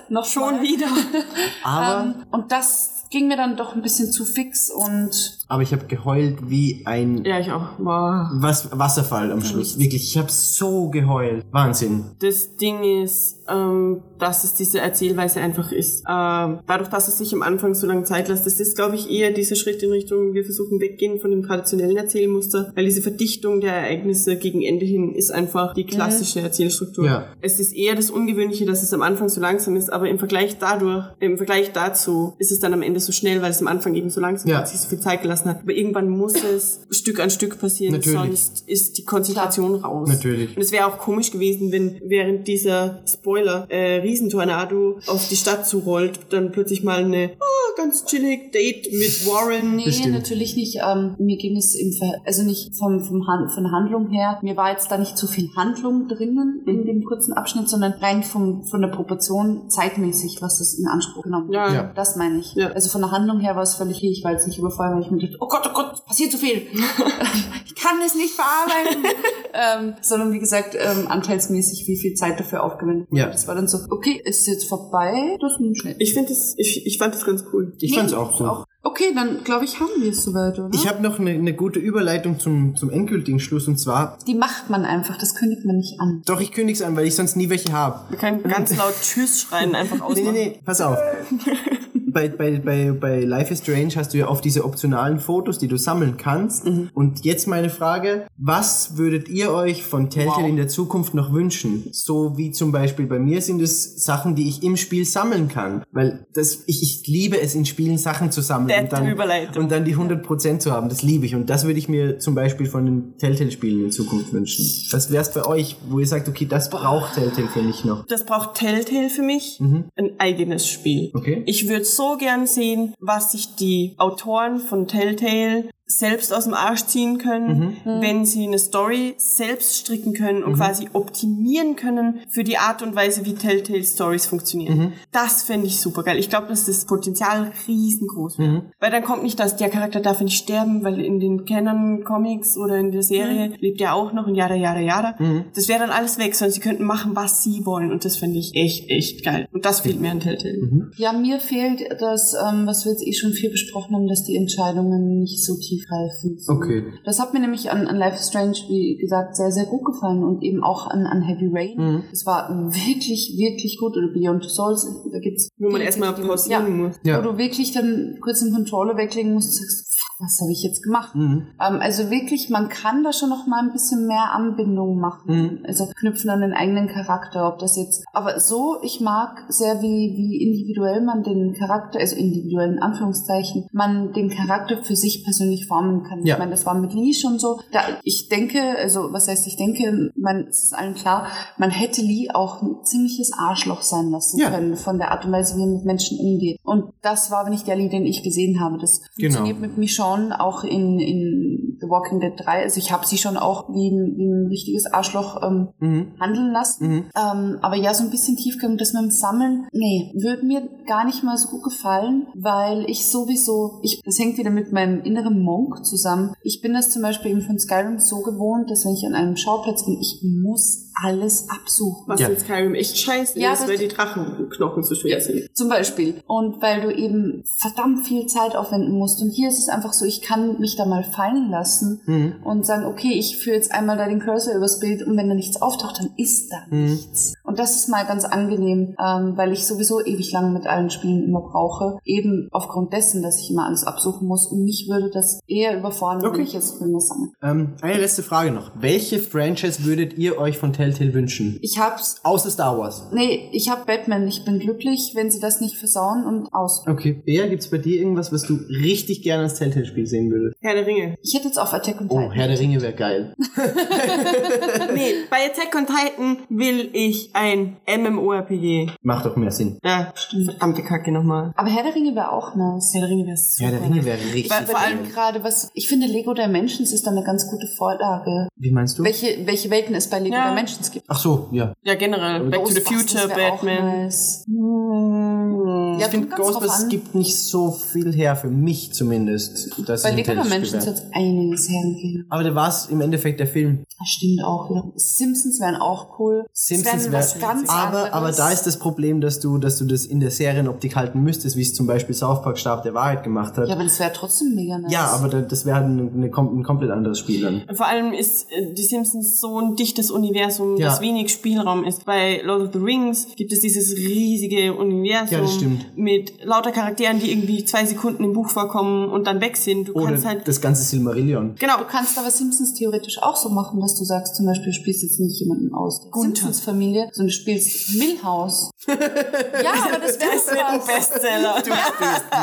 noch 0.09 0.25
Schon 0.25 0.55
mal. 0.55 0.61
wieder. 0.63 0.87
Aber, 1.63 2.03
Ähm, 2.03 2.15
und 2.31 2.51
das 2.51 3.05
ging 3.11 3.27
mir 3.27 3.37
dann 3.37 3.55
doch 3.55 3.75
ein 3.75 3.81
bisschen 3.83 4.11
zu 4.11 4.25
fix 4.25 4.71
und 4.71 5.37
aber 5.47 5.61
ich 5.61 5.71
habe 5.71 5.85
geheult 5.85 6.49
wie 6.49 6.81
ein 6.85 7.23
Ja, 7.23 7.39
ich 7.39 7.51
auch. 7.51 7.67
Wow. 7.77 8.27
was, 8.33 8.69
Wasserfall 8.77 9.31
am 9.31 9.41
Schluss. 9.43 9.77
Wirklich, 9.77 10.03
ich 10.09 10.17
habe 10.17 10.31
so 10.31 10.89
geheult. 10.89 11.45
Wahnsinn. 11.51 12.05
Das 12.19 12.55
Ding 12.57 12.83
ist, 13.03 13.34
ähm, 13.49 14.01
dass 14.19 14.43
es 14.43 14.53
diese 14.53 14.79
Erzählweise 14.79 15.39
einfach 15.41 15.71
ist. 15.71 16.03
Ähm, 16.09 16.59
dadurch, 16.67 16.89
dass 16.89 17.07
es 17.07 17.17
sich 17.17 17.33
am 17.33 17.41
Anfang 17.41 17.73
so 17.75 17.85
lange 17.87 18.03
Zeit 18.03 18.27
lässt, 18.27 18.45
das 18.45 18.59
ist, 18.59 18.75
glaube 18.75 18.95
ich, 18.95 19.09
eher 19.09 19.31
dieser 19.31 19.55
Schritt 19.55 19.83
in 19.83 19.91
Richtung, 19.91 20.33
wir 20.33 20.43
versuchen 20.45 20.79
weggehen 20.79 21.19
von 21.19 21.31
dem 21.31 21.43
traditionellen 21.43 21.97
Erzählmuster, 21.97 22.71
weil 22.75 22.85
diese 22.85 23.01
Verdichtung 23.01 23.61
der 23.61 23.73
Ereignisse 23.73 24.37
gegen 24.37 24.61
Ende 24.61 24.85
hin 24.85 25.13
ist 25.13 25.31
einfach 25.31 25.73
die 25.73 25.85
klassische 25.85 26.39
Erzählstruktur. 26.41 27.05
Ja. 27.05 27.25
Es 27.41 27.59
ist 27.59 27.73
eher 27.75 27.95
das 27.95 28.09
Ungewöhnliche, 28.09 28.65
dass 28.65 28.83
es 28.83 28.93
am 28.93 29.01
Anfang 29.01 29.29
so 29.29 29.41
langsam 29.41 29.75
ist, 29.75 29.91
aber 29.91 30.09
im 30.09 30.17
Vergleich 30.19 30.57
dadurch, 30.57 31.05
im 31.19 31.37
Vergleich 31.37 31.71
dazu 31.73 32.33
ist 32.39 32.51
es 32.51 32.59
dann 32.59 32.73
am 32.73 32.81
Ende 32.81 32.99
so 32.99 33.11
schnell, 33.11 33.41
weil 33.41 33.51
es 33.51 33.61
am 33.61 33.67
Anfang 33.67 33.95
eben 33.95 34.09
so 34.09 34.21
langsam 34.21 34.49
Ja. 34.49 34.65
sich 34.65 34.79
so 34.79 34.89
viel 34.89 34.99
Zeit 34.99 35.21
gelassen 35.21 35.49
hat. 35.49 35.61
Aber 35.61 35.73
irgendwann 35.73 36.09
muss 36.09 36.33
es 36.43 36.81
Stück 36.89 37.19
an 37.19 37.29
Stück 37.29 37.59
passieren, 37.59 37.93
Natürlich. 37.93 38.17
sonst 38.17 38.63
ist 38.67 38.97
die 38.97 39.03
Konzentration 39.05 39.75
raus. 39.75 40.09
Natürlich. 40.09 40.55
Und 40.55 40.61
es 40.61 40.71
wäre 40.71 40.87
auch 40.87 40.97
komisch 40.97 41.31
gewesen, 41.31 41.71
wenn 41.71 41.99
während 42.05 42.47
dieser 42.47 43.01
Spoiler 43.05 43.34
äh, 43.43 44.01
Riesentornado 44.01 44.99
auf 45.07 45.27
die 45.27 45.35
Stadt 45.35 45.67
zurollt, 45.67 46.19
dann 46.29 46.51
plötzlich 46.51 46.83
mal 46.83 47.03
eine 47.03 47.31
oh, 47.39 47.77
ganz 47.77 48.05
chillig 48.05 48.51
Date 48.51 48.91
mit 48.91 49.25
Warren. 49.25 49.75
Nee, 49.75 49.85
Das 49.85 49.97
stimmt. 49.97 50.13
natürlich 50.13 50.55
nicht. 50.55 50.77
Ähm, 50.85 51.15
mir 51.19 51.37
ging 51.37 51.57
es 51.57 51.75
im 51.75 51.91
Ver 51.93 52.21
also 52.25 52.43
nicht 52.43 52.75
vom, 52.77 53.03
vom 53.03 53.27
Han 53.27 53.49
von 53.49 53.63
der 53.63 53.71
Handlung 53.71 54.09
her. 54.09 54.39
Mir 54.41 54.55
war 54.57 54.71
jetzt 54.71 54.89
da 54.91 54.97
nicht 54.97 55.17
zu 55.17 55.27
viel 55.27 55.49
Handlung 55.55 56.07
drinnen 56.07 56.61
in 56.65 56.85
dem 56.85 57.03
kurzen 57.03 57.33
Abschnitt, 57.33 57.69
sondern 57.69 57.93
rein 57.93 58.23
vom, 58.23 58.63
von 58.63 58.81
der 58.81 58.89
Proportion 58.89 59.69
zeitmäßig, 59.69 60.41
was 60.41 60.59
das 60.59 60.73
in 60.75 60.87
Anspruch 60.87 61.23
genommen 61.23 61.51
Ja. 61.51 61.67
hat. 61.67 61.73
Ja. 61.73 61.91
Das 61.95 62.15
meine 62.15 62.39
ich. 62.39 62.53
Ja. 62.55 62.69
Also 62.71 62.89
von 62.89 63.01
der 63.01 63.11
Handlung 63.11 63.39
her 63.39 63.55
war 63.55 63.63
es 63.63 63.75
völlig. 63.75 64.03
Ich 64.03 64.23
war 64.23 64.31
jetzt 64.31 64.47
nicht 64.47 64.59
überfallen, 64.59 64.95
weil 64.95 65.01
ich 65.03 65.11
mir 65.11 65.19
dachte, 65.19 65.37
oh 65.39 65.47
Gott, 65.47 65.63
oh 65.69 65.73
Gott, 65.73 66.05
passiert 66.05 66.31
zu 66.31 66.37
viel. 66.37 66.61
ich 67.65 67.75
kann 67.75 67.97
es 68.05 68.15
nicht 68.15 68.33
verarbeiten. 68.33 69.03
ähm, 69.53 69.93
sondern 70.01 70.31
wie 70.33 70.39
gesagt, 70.39 70.75
ähm, 70.75 71.07
anteilsmäßig, 71.07 71.87
wie 71.87 71.97
viel 71.97 72.13
Zeit 72.15 72.39
dafür 72.39 72.63
aufgewendet 72.63 73.09
wurde. 73.11 73.21
Ja. 73.21 73.24
Das 73.31 73.47
war 73.47 73.55
dann 73.55 73.67
so, 73.67 73.79
okay, 73.89 74.21
ist 74.23 74.47
jetzt 74.47 74.67
vorbei, 74.69 75.37
das 75.41 75.53
ist 75.59 75.81
schnell. 75.81 75.95
Ich 75.99 76.13
finde 76.13 76.29
das, 76.29 76.53
ich, 76.57 76.85
ich 76.85 76.97
fand 76.97 77.13
das 77.15 77.25
ganz 77.25 77.43
cool. 77.53 77.73
Ich 77.79 77.95
fand's 77.95 78.13
auch 78.13 78.37
so. 78.37 78.63
Okay, 78.83 79.13
dann 79.15 79.43
glaube 79.43 79.65
ich, 79.65 79.79
haben 79.79 79.89
wir 79.99 80.11
es 80.11 80.23
soweit, 80.23 80.59
oder? 80.59 80.69
Ich 80.73 80.87
habe 80.87 81.01
noch 81.01 81.19
eine, 81.19 81.31
eine 81.31 81.53
gute 81.55 81.79
Überleitung 81.79 82.39
zum, 82.39 82.75
zum 82.75 82.91
endgültigen 82.91 83.39
Schluss 83.39 83.67
und 83.67 83.77
zwar, 83.79 84.19
Die 84.27 84.35
macht 84.35 84.69
man 84.69 84.85
einfach, 84.85 85.17
das 85.17 85.33
kündigt 85.33 85.65
man 85.65 85.77
nicht 85.77 85.99
an. 85.99 86.21
doch 86.27 86.39
ich 86.39 86.51
kündig's 86.51 86.83
an, 86.83 86.95
weil 86.95 87.07
ich 87.07 87.15
sonst 87.15 87.35
nie 87.35 87.49
welche 87.49 87.73
habe. 87.73 88.01
Wir 88.11 88.19
können 88.19 88.43
ganz 88.43 88.77
laut 88.77 88.93
Tschüss 89.01 89.41
schreien, 89.41 89.73
einfach 89.73 89.97
Nee, 89.97 90.03
ausmachen. 90.03 90.33
nee, 90.33 90.49
nee, 90.49 90.59
pass 90.63 90.81
auf. 90.81 90.97
bei, 92.15 92.29
bei, 92.29 92.59
bei, 92.59 92.91
bei 92.93 93.19
Life 93.25 93.51
is 93.53 93.59
Strange 93.59 93.89
hast 93.97 94.13
du 94.13 94.17
ja 94.17 94.29
oft 94.29 94.43
diese 94.45 94.63
optionalen 94.63 95.19
Fotos, 95.19 95.59
die 95.59 95.67
du 95.67 95.75
sammeln 95.77 96.15
kannst. 96.15 96.65
Und 96.93 97.25
jetzt 97.25 97.45
meine 97.45 97.69
Frage, 97.69 98.25
was 98.37 98.95
würdet 98.97 99.27
ihr 99.27 99.51
euch 99.51 99.83
von 99.83 100.09
Telltale 100.09 100.43
Wow. 100.43 100.49
in 100.49 100.55
der 100.55 100.69
Zukunft 100.69 101.13
noch 101.13 101.33
wünschen? 101.33 101.89
So 101.91 102.37
wie 102.37 102.51
zum 102.51 102.71
Beispiel 102.71 103.05
bei 103.05 103.19
mir 103.19 103.41
sind 103.41 103.61
es 103.61 104.05
Sachen, 104.05 104.33
die 104.35 104.47
ich 104.47 104.63
im 104.63 104.77
Spiel 104.77 105.03
sammeln 105.03 105.49
kann. 105.49 105.83
Weil 105.91 106.25
das, 106.33 106.63
ich, 106.67 106.81
ich 106.81 107.05
liebe 107.05 107.39
es, 107.39 107.53
in 107.53 107.65
Spielen 107.65 107.97
Sachen 107.97 108.31
zu 108.31 108.39
sammeln 108.41 108.83
und 108.85 108.93
dann, 108.93 109.07
Überleitung. 109.09 109.63
und 109.63 109.71
dann 109.71 109.83
die 109.83 109.95
100% 109.97 110.59
zu 110.59 110.71
haben. 110.71 110.87
Das 110.87 111.03
liebe 111.03 111.25
ich. 111.25 111.35
Und 111.35 111.49
das 111.49 111.65
würde 111.65 111.79
ich 111.79 111.89
mir 111.89 112.17
zum 112.19 112.33
Beispiel 112.33 112.67
von 112.67 112.85
den 112.85 113.17
Telltale-Spielen 113.17 113.83
in 113.85 113.91
Zukunft 113.91 114.31
wünschen. 114.31 114.65
Was 114.91 115.11
wär's 115.11 115.33
bei 115.33 115.45
euch, 115.45 115.75
wo 115.89 115.99
ihr 115.99 116.07
sagt, 116.07 116.29
okay, 116.29 116.45
das 116.45 116.69
braucht 116.69 117.15
Telltale 117.15 117.49
für 117.49 117.61
mich 117.61 117.83
noch? 117.83 118.05
Das 118.07 118.25
braucht 118.25 118.55
Telltale 118.55 119.09
für 119.09 119.21
mich. 119.21 119.59
Ein 119.59 120.11
eigenes 120.17 120.65
Spiel. 120.65 121.11
Okay. 121.13 121.43
Ich 121.45 121.67
würde 121.67 121.83
so 121.83 122.04
gern 122.13 122.45
sehen, 122.47 122.93
was 122.99 123.31
sich 123.31 123.55
die 123.55 123.95
Autoren 123.97 124.59
von 124.59 124.87
Telltale 124.87 125.69
selbst 125.87 126.33
aus 126.33 126.45
dem 126.45 126.53
Arsch 126.53 126.85
ziehen 126.85 127.19
können, 127.19 127.77
wenn 127.85 128.25
sie 128.25 128.45
eine 128.45 128.57
Story 128.57 129.13
selbst 129.17 129.77
stricken 129.77 130.13
können 130.13 130.43
und 130.43 130.55
quasi 130.55 130.89
optimieren 130.93 131.75
können 131.75 132.21
für 132.29 132.43
die 132.43 132.57
Art 132.57 132.81
und 132.81 132.95
Weise, 132.95 133.25
wie 133.25 133.35
Telltale 133.35 133.83
Stories 133.83 134.25
funktionieren. 134.25 134.93
Das 135.11 135.43
fände 135.43 135.67
ich 135.67 135.79
super 135.79 136.03
geil. 136.03 136.17
Ich 136.17 136.29
glaube, 136.29 136.47
dass 136.47 136.65
das 136.65 136.85
Potenzial 136.85 137.51
riesengroß 137.67 138.39
wäre. 138.39 138.71
Weil 138.79 138.91
dann 138.91 139.03
kommt 139.03 139.23
nicht, 139.23 139.39
dass 139.39 139.57
der 139.57 139.69
Charakter 139.69 139.99
darf 139.99 140.21
nicht 140.21 140.37
sterben, 140.37 140.83
weil 140.83 140.99
in 140.99 141.19
den 141.19 141.45
Canon 141.45 142.03
Comics 142.03 142.57
oder 142.57 142.77
in 142.77 142.91
der 142.91 143.03
Serie 143.03 143.53
lebt 143.59 143.79
er 143.81 143.93
auch 143.93 144.11
noch 144.11 144.27
und 144.27 144.35
jada, 144.35 144.55
jada, 144.55 144.79
jada. 144.79 145.15
Das 145.53 145.67
wäre 145.67 145.79
dann 145.79 145.91
alles 145.91 146.17
weg, 146.17 146.33
sondern 146.35 146.53
sie 146.53 146.61
könnten 146.61 146.83
machen, 146.83 147.15
was 147.15 147.43
sie 147.43 147.65
wollen 147.65 147.91
und 147.91 148.05
das 148.05 148.17
fände 148.17 148.39
ich 148.39 148.55
echt, 148.55 148.89
echt 148.89 149.23
geil. 149.23 149.47
Und 149.51 149.65
das 149.65 149.81
fehlt 149.81 150.01
mir 150.01 150.11
an 150.11 150.19
Telltale. 150.19 150.89
Ja, 150.97 151.13
mir 151.13 151.39
fehlt 151.39 151.81
das, 151.99 152.33
ähm, 152.33 152.65
was 152.65 152.85
wir 152.85 152.91
jetzt 152.91 153.05
eh 153.05 153.13
schon 153.13 153.33
viel 153.33 153.51
besprochen 153.51 153.95
haben, 153.95 154.07
dass 154.07 154.23
die 154.23 154.35
Entscheidungen 154.35 155.21
nicht 155.21 155.43
so 155.43 155.55
tiefgreifend. 155.75 156.41
Okay. 156.47 156.93
Das 157.03 157.19
hat 157.19 157.33
mir 157.33 157.39
nämlich 157.39 157.71
an, 157.71 157.87
an 157.87 157.97
Life 157.97 158.15
is 158.15 158.27
Strange, 158.27 158.57
wie 158.67 158.97
gesagt, 158.97 159.35
sehr, 159.35 159.51
sehr 159.51 159.65
gut 159.65 159.85
gefallen 159.85 160.23
und 160.23 160.43
eben 160.43 160.63
auch 160.63 160.87
an, 160.87 161.05
an 161.05 161.21
Heavy 161.21 161.49
Rain. 161.51 161.77
Mhm. 161.77 162.03
Das 162.09 162.25
war 162.25 162.49
wirklich, 162.49 163.35
wirklich 163.37 163.77
gut. 163.79 163.95
Oder 163.97 164.11
Beyond 164.13 164.43
the 164.43 164.49
Souls, 164.49 164.87
da 165.11 165.19
gibt's 165.19 165.49
Wo 165.57 165.69
man 165.69 165.81
erstmal 165.81 166.13
pausieren 166.13 166.67
ja, 166.67 166.69
muss. 166.69 166.95
Ja. 167.03 167.17
Wo 167.19 167.31
du 167.31 167.37
wirklich 167.37 167.71
dann 167.71 168.17
kurz 168.21 168.39
den 168.39 168.53
Controller 168.53 168.97
weglegen 168.97 169.33
musst 169.33 169.49
und 169.49 169.55
sagst, 169.55 169.93
"Pff, 169.93 169.94
was 170.19 170.39
habe 170.41 170.51
ich 170.51 170.63
jetzt 170.63 170.81
gemacht? 170.81 171.13
Mhm. 171.13 171.47
Ähm, 171.59 171.79
also 171.81 172.09
wirklich, 172.09 172.49
man 172.49 172.69
kann 172.69 173.03
da 173.03 173.11
schon 173.11 173.29
noch 173.29 173.47
mal 173.47 173.59
ein 173.61 173.73
bisschen 173.73 174.07
mehr 174.07 174.31
Anbindung 174.31 174.97
machen. 174.99 175.21
Mhm. 175.59 175.63
Also 175.67 175.87
knüpfen 175.99 176.29
an 176.29 176.41
den 176.41 176.53
eigenen 176.53 176.87
Charakter, 176.87 177.47
ob 177.47 177.59
das 177.59 177.75
jetzt. 177.75 178.05
Aber 178.13 178.39
so, 178.39 178.77
ich 178.81 179.01
mag 179.01 179.43
sehr, 179.49 179.81
wie, 179.81 180.13
wie 180.15 180.41
individuell 180.41 181.01
man 181.01 181.23
den 181.23 181.53
Charakter, 181.53 181.99
also 181.99 182.15
individuell 182.15 182.71
in 182.73 182.79
Anführungszeichen, 182.81 183.67
man 183.73 184.13
den 184.13 184.29
Charakter 184.29 184.83
für 184.83 184.95
sich 184.95 185.23
persönlich 185.25 185.67
formen 185.67 186.03
kann. 186.03 186.25
Ja. 186.25 186.35
Ich 186.35 186.39
meine, 186.39 186.51
das 186.51 186.65
war 186.65 186.75
mit 186.75 186.93
Lee 186.93 187.13
schon 187.13 187.37
so. 187.37 187.59
Da, 187.73 187.81
ich 188.03 188.29
denke, 188.29 188.59
also 188.77 189.11
was 189.11 189.27
heißt, 189.27 189.45
ich 189.47 189.57
denke, 189.57 190.11
man, 190.15 190.47
es 190.47 190.63
ist 190.63 190.73
allen 190.73 190.95
klar, 190.95 191.27
man 191.57 191.71
hätte 191.71 192.01
Lee 192.01 192.29
auch 192.33 192.61
ein 192.61 192.83
ziemliches 192.83 193.33
Arschloch 193.37 193.81
sein 193.81 194.11
lassen 194.11 194.39
Ja. 194.39 194.49
können 194.49 194.77
von 194.77 194.97
der 194.97 195.11
Art 195.11 195.25
und 195.25 195.33
Weise, 195.33 195.57
wie 195.57 195.61
er 195.63 195.67
mit 195.67 195.83
Menschen 195.85 196.19
umgeht. 196.19 196.57
Und 196.63 196.93
das 197.01 197.31
war 197.31 197.49
nicht 197.49 197.67
der 197.67 197.75
Lee, 197.75 197.89
den 197.89 198.05
ich 198.05 198.23
gesehen 198.23 198.61
habe. 198.61 198.77
Das 198.77 199.01
Genau. 199.17 199.35
funktioniert 199.35 199.59
mit 199.59 199.77
Michonne 199.77 200.04
auch 200.33 200.63
in, 200.63 200.99
in 200.99 201.74
The 201.81 201.87
Walking 201.87 202.19
Dead 202.19 202.33
3. 202.37 202.63
Also 202.63 202.77
ich 202.79 202.91
habe 202.91 203.05
sie 203.05 203.17
schon 203.17 203.37
auch 203.37 203.69
wie 203.69 203.89
ein, 203.89 204.15
wie 204.17 204.25
ein 204.27 204.47
richtiges 204.47 204.85
Arschloch 204.91 205.41
ähm, 205.43 205.69
Mhm. 205.79 206.13
handeln 206.19 206.51
lassen. 206.51 206.87
Mhm. 206.87 207.03
Ähm, 207.15 207.57
aber 207.61 207.75
ja, 207.75 207.93
so 207.93 208.03
ein 208.03 208.09
bisschen 208.11 208.37
Tiefgang, 208.37 208.77
das 208.77 208.93
mit 208.93 209.03
dem 209.03 209.11
Sammeln, 209.11 209.67
nee, 209.71 210.11
würde 210.15 210.45
mir 210.45 210.67
gar 210.87 211.05
nicht 211.05 211.23
mal 211.23 211.37
so 211.37 211.49
gut 211.49 211.63
gefallen, 211.63 212.27
weil 212.35 212.85
ich 212.89 213.09
sowieso, 213.09 213.79
ich, 213.83 214.01
das 214.05 214.19
hängt 214.19 214.37
wieder 214.37 214.51
mit 214.51 214.71
meinem 214.71 215.01
inneren 215.01 215.41
Monk 215.41 215.85
zusammen. 215.85 216.33
Ich 216.43 216.61
bin 216.61 216.73
das 216.73 216.91
zum 216.91 217.01
Beispiel 217.01 217.31
eben 217.31 217.41
von 217.41 217.59
Skyrim 217.59 217.99
so 217.99 218.21
gewohnt, 218.21 218.69
dass 218.69 218.85
wenn 218.85 218.93
ich 218.93 219.05
an 219.05 219.15
einem 219.15 219.35
Schauplatz 219.35 219.85
bin, 219.85 219.97
ich 219.99 220.21
muss 220.23 220.83
alles 221.03 221.49
absuchen. 221.49 222.03
Was 222.07 222.21
Ja. 222.21 222.29
in 222.29 222.39
Skyrim 222.39 222.73
echt 222.73 222.97
scheiße 222.97 223.37
Ja, 223.37 223.51
ist, 223.51 223.67
weil 223.67 223.77
die 223.77 223.89
Drachenknochen 223.89 224.81
so 224.83 224.95
schwer 224.95 225.19
sind. 225.19 225.49
Zum 225.53 225.67
Beispiel. 225.67 226.21
Und 226.25 226.61
weil 226.61 226.81
du 226.81 226.89
eben 226.95 227.43
verdammt 227.59 228.07
viel 228.07 228.27
Zeit 228.27 228.55
aufwenden 228.55 228.97
musst. 228.97 229.21
Und 229.21 229.29
hier 229.31 229.49
ist 229.49 229.59
es 229.59 229.67
einfach 229.67 229.91
so, 229.91 230.05
ich 230.05 230.21
kann 230.21 230.57
mich 230.59 230.77
da 230.77 230.85
mal 230.85 231.03
fallen 231.03 231.49
lassen 231.49 231.64
Mhm. 232.05 232.35
und 232.43 232.65
sagen, 232.65 232.85
okay, 232.85 233.13
ich 233.13 233.37
führe 233.37 233.55
jetzt 233.55 233.71
einmal 233.71 233.97
da 233.97 234.07
den 234.07 234.19
Cursor 234.19 234.55
übers 234.55 234.79
Bild 234.79 235.03
und 235.03 235.17
wenn 235.17 235.27
da 235.29 235.35
nichts 235.35 235.61
auftaucht, 235.61 235.99
dann 235.99 236.11
ist 236.17 236.51
da 236.51 236.57
Mhm. 236.69 236.91
nichts. 236.91 237.33
Und 237.45 237.59
das 237.59 237.75
ist 237.75 237.89
mal 237.89 238.03
ganz 238.05 238.25
angenehm, 238.25 238.95
ähm, 238.99 239.33
weil 239.37 239.51
ich 239.53 239.65
sowieso 239.65 240.03
ewig 240.03 240.31
lang 240.31 240.53
mit 240.53 240.65
allen 240.67 240.89
Spielen 240.89 241.23
immer 241.23 241.41
brauche. 241.41 241.97
Eben 242.03 242.47
aufgrund 242.51 242.91
dessen, 242.93 243.21
dass 243.21 243.39
ich 243.41 243.51
immer 243.51 243.65
alles 243.67 243.83
absuchen 243.85 244.27
muss. 244.27 244.47
Und 244.47 244.63
mich 244.63 244.87
würde 244.89 245.09
das 245.11 245.39
eher 245.47 245.77
überfordern, 245.77 246.25
Okay. 246.25 246.37
wenn 246.39 246.43
ich 246.45 246.53
jetzt 246.53 246.77
Filme 246.77 246.99
sammle. 246.99 247.29
Ähm, 247.43 247.73
eine 247.81 247.99
letzte 247.99 248.23
Frage 248.23 248.51
noch. 248.51 248.71
Welche 248.79 249.19
Franchise 249.19 249.85
würdet 249.85 250.17
ihr 250.17 250.37
euch 250.39 250.57
von 250.57 250.73
Telltale 250.73 251.13
wünschen? 251.13 251.59
Ich 251.61 251.79
hab's. 251.79 252.19
Außer 252.23 252.49
Star 252.49 252.77
Wars. 252.77 253.03
Nee, 253.13 253.49
ich 253.51 253.69
hab 253.69 253.85
Batman. 253.85 254.27
Ich 254.27 254.43
bin 254.45 254.59
glücklich, 254.59 255.11
wenn 255.15 255.29
sie 255.29 255.39
das 255.39 255.61
nicht 255.61 255.77
versauen 255.77 256.25
und 256.25 256.53
aus. 256.53 256.83
Okay. 256.87 257.13
Bea, 257.25 257.47
gibt's 257.47 257.69
bei 257.69 257.77
dir 257.77 257.99
irgendwas, 257.99 258.31
was 258.33 258.43
du 258.43 258.55
richtig 258.69 259.21
gerne 259.21 259.43
als 259.43 259.55
Telltale-Spiel 259.55 260.05
sehen 260.07 260.31
würdest? 260.31 260.55
Herr 260.61 260.73
der 260.73 260.85
Ringe. 260.87 261.15
Ich 261.21 261.33
hätte 261.35 261.45
jetzt 261.47 261.59
auf 261.59 261.73
Attack 261.73 262.01
on 262.01 262.07
Oh, 262.09 262.17
Titan. 262.19 262.31
Herr 262.31 262.47
der 262.47 262.59
Ringe 262.59 262.81
wäre 262.81 262.93
geil. 262.93 263.35
nee, 264.93 265.13
bei 265.29 265.37
Attack 265.45 265.75
on 265.75 265.85
Titan 265.85 266.37
will 266.49 266.89
ich 266.93 267.34
ein 267.35 267.77
MMORPG. 267.85 268.91
Macht 269.01 269.25
doch 269.25 269.35
mehr 269.35 269.51
Sinn. 269.51 269.77
Ja, 269.83 270.13
verdammte 270.45 270.83
Kacke 270.83 271.11
nochmal. 271.11 271.51
Aber 271.55 271.69
Herr 271.69 271.83
der 271.83 271.93
Ringe 271.93 272.15
wäre 272.15 272.31
auch 272.31 272.55
nice. 272.55 272.93
Herr 272.93 273.01
der 273.01 273.09
Ringe 273.09 273.27
wäre 273.27 273.37
super. 273.37 273.69
Herr 273.69 273.79
der 273.79 273.87
Ringe 273.87 274.05
wäre 274.05 274.17
richtig 274.17 274.49
Weil 274.49 274.65
vor 274.65 274.79
allem 274.79 275.03
gerade 275.09 275.43
was, 275.43 275.69
ich 275.73 275.89
finde 275.89 276.07
Lego 276.07 276.33
Dimensions 276.33 276.93
ist 276.93 277.05
da 277.05 277.11
eine 277.11 277.23
ganz 277.23 277.47
gute 277.49 277.67
Vorlage. 277.77 278.47
Wie 278.55 278.71
meinst 278.71 278.97
du? 278.97 279.03
Welche, 279.03 279.45
welche 279.45 279.69
Welten 279.69 279.95
es 279.95 280.09
bei 280.09 280.19
Lego 280.19 280.35
Ja. 280.35 280.49
Dimensions 280.49 280.91
gibt. 280.91 281.05
Ach 281.09 281.19
so, 281.19 281.49
ja. 281.51 281.73
Ja, 281.83 281.95
generell. 281.95 282.49
Back 282.49 282.63
to 282.63 282.71
the 282.71 282.81
Future, 282.81 283.27
Batman. 283.27 284.03
Nice. 284.05 284.45
Hm. 284.47 285.97
Ja, 285.99 286.05
ich 286.07 286.11
finde 286.11 286.27
Ghostbusters 286.27 286.87
gibt 286.89 287.15
nicht 287.15 287.37
so 287.37 287.71
viel 287.71 288.13
her, 288.13 288.35
für 288.35 288.49
mich 288.49 288.93
zumindest. 288.93 289.71
Dass 289.87 290.03
Bei 290.03 290.11
Lego 290.11 290.33
Dimensions 290.33 290.87
hat 290.87 291.03
einiges 291.13 291.69
hergegeben. 291.69 292.25
Aber 292.29 292.43
da 292.43 292.55
war 292.55 292.69
es 292.69 292.87
im 292.87 293.01
Endeffekt 293.01 293.39
der 293.39 293.47
Film. 293.47 293.83
Das 293.99 294.07
stimmt 294.07 294.43
auch 294.43 294.69
wieder. 294.69 294.91
Simpsons 294.95 295.59
wären 295.59 295.75
auch 295.75 296.19
cool. 296.19 296.45
Simpsons 296.53 297.11
wären 297.11 297.24
was 297.33 297.39
ganz 297.39 297.69
aber, 297.69 297.97
anderes. 297.97 298.13
aber 298.13 298.31
da 298.31 298.51
ist 298.51 298.63
das 298.67 298.77
Problem, 298.77 299.21
dass 299.21 299.39
du, 299.39 299.57
dass 299.57 299.77
du 299.77 299.85
das 299.85 300.05
in 300.05 300.19
der 300.19 300.31
Serienoptik 300.31 300.95
halten 300.95 301.21
müsstest, 301.23 301.55
wie 301.55 301.61
es 301.61 301.73
zum 301.73 301.87
Beispiel 301.87 302.13
South 302.15 302.41
Park 302.41 302.57
Stab 302.59 302.83
der 302.83 302.93
Wahrheit 302.93 303.23
gemacht 303.23 303.57
hat. 303.57 303.67
Ja, 303.67 303.75
aber 303.75 303.83
das 303.83 303.99
wäre 303.99 304.11
trotzdem 304.13 304.55
mega 304.55 304.77
nice. 304.77 304.91
Ja, 304.91 305.07
aber 305.07 305.27
da- 305.29 305.41
das 305.41 305.65
wäre 305.65 305.77
ein 305.79 306.31
komplett 306.31 306.91
anderes 306.91 307.19
Spiel 307.19 307.41
dann. 307.41 307.63
Vor 307.75 307.87
allem 307.87 308.13
ist 308.13 308.47
äh, 308.51 308.73
die 308.73 308.83
Simpsons 308.83 309.39
so 309.39 309.59
ein 309.59 309.75
dichtes 309.75 310.11
Universum, 310.11 310.77
Ja. 310.77 310.87
das 310.89 311.01
wenig 311.01 311.31
Spielraum 311.31 311.83
ist. 311.83 312.05
Bei 312.05 312.41
Lord 312.43 312.61
of 312.61 312.69
the 312.73 312.79
Rings 312.79 313.27
gibt 313.35 313.51
es 313.51 313.59
dieses 313.59 313.95
riesige 313.95 314.73
Universum 314.73 315.31
Ja, 315.37 315.41
das 315.41 315.53
stimmt. 315.55 315.97
mit 315.97 316.43
lauter 316.45 316.71
Charakteren, 316.71 317.19
die 317.19 317.31
irgendwie 317.31 317.65
zwei 317.65 317.85
Sekunden 317.85 318.23
im 318.23 318.33
Buch 318.33 318.49
vorkommen 318.49 319.09
und 319.09 319.27
dann 319.27 319.41
weg 319.41 319.57
sind. 319.57 319.87
Du 319.89 319.93
Oder 319.93 320.07
kannst 320.07 320.25
halt 320.25 320.47
das 320.47 320.61
ganze 320.61 320.83
Silmarillion. 320.83 321.55
genau. 321.59 321.77
Du 321.77 321.85
kannst 321.89 322.17
aber 322.17 322.31
Simpsons 322.31 322.73
theoretisch 322.73 323.21
auch 323.21 323.35
so 323.35 323.49
machen, 323.49 323.79
dass 323.79 323.95
du 323.95 324.03
sagst, 324.03 324.35
zum 324.35 324.45
Beispiel, 324.45 324.73
spielst 324.73 325.03
jetzt 325.03 325.19
nicht 325.19 325.39
jemanden 325.39 325.73
aus 325.73 326.01
der. 326.01 326.11
Simpsons-Familie, 326.21 327.09
sondern 327.15 327.27
du 327.29 327.33
spielst 327.33 327.95
Millhouse. 327.95 328.69
ja, 328.87 328.93
aber 328.95 329.99
das 330.05 330.19
wäre 330.19 330.31
Das 330.35 330.47
wird 330.47 330.65
ein. 330.65 330.79
Bestseller. 330.85 331.55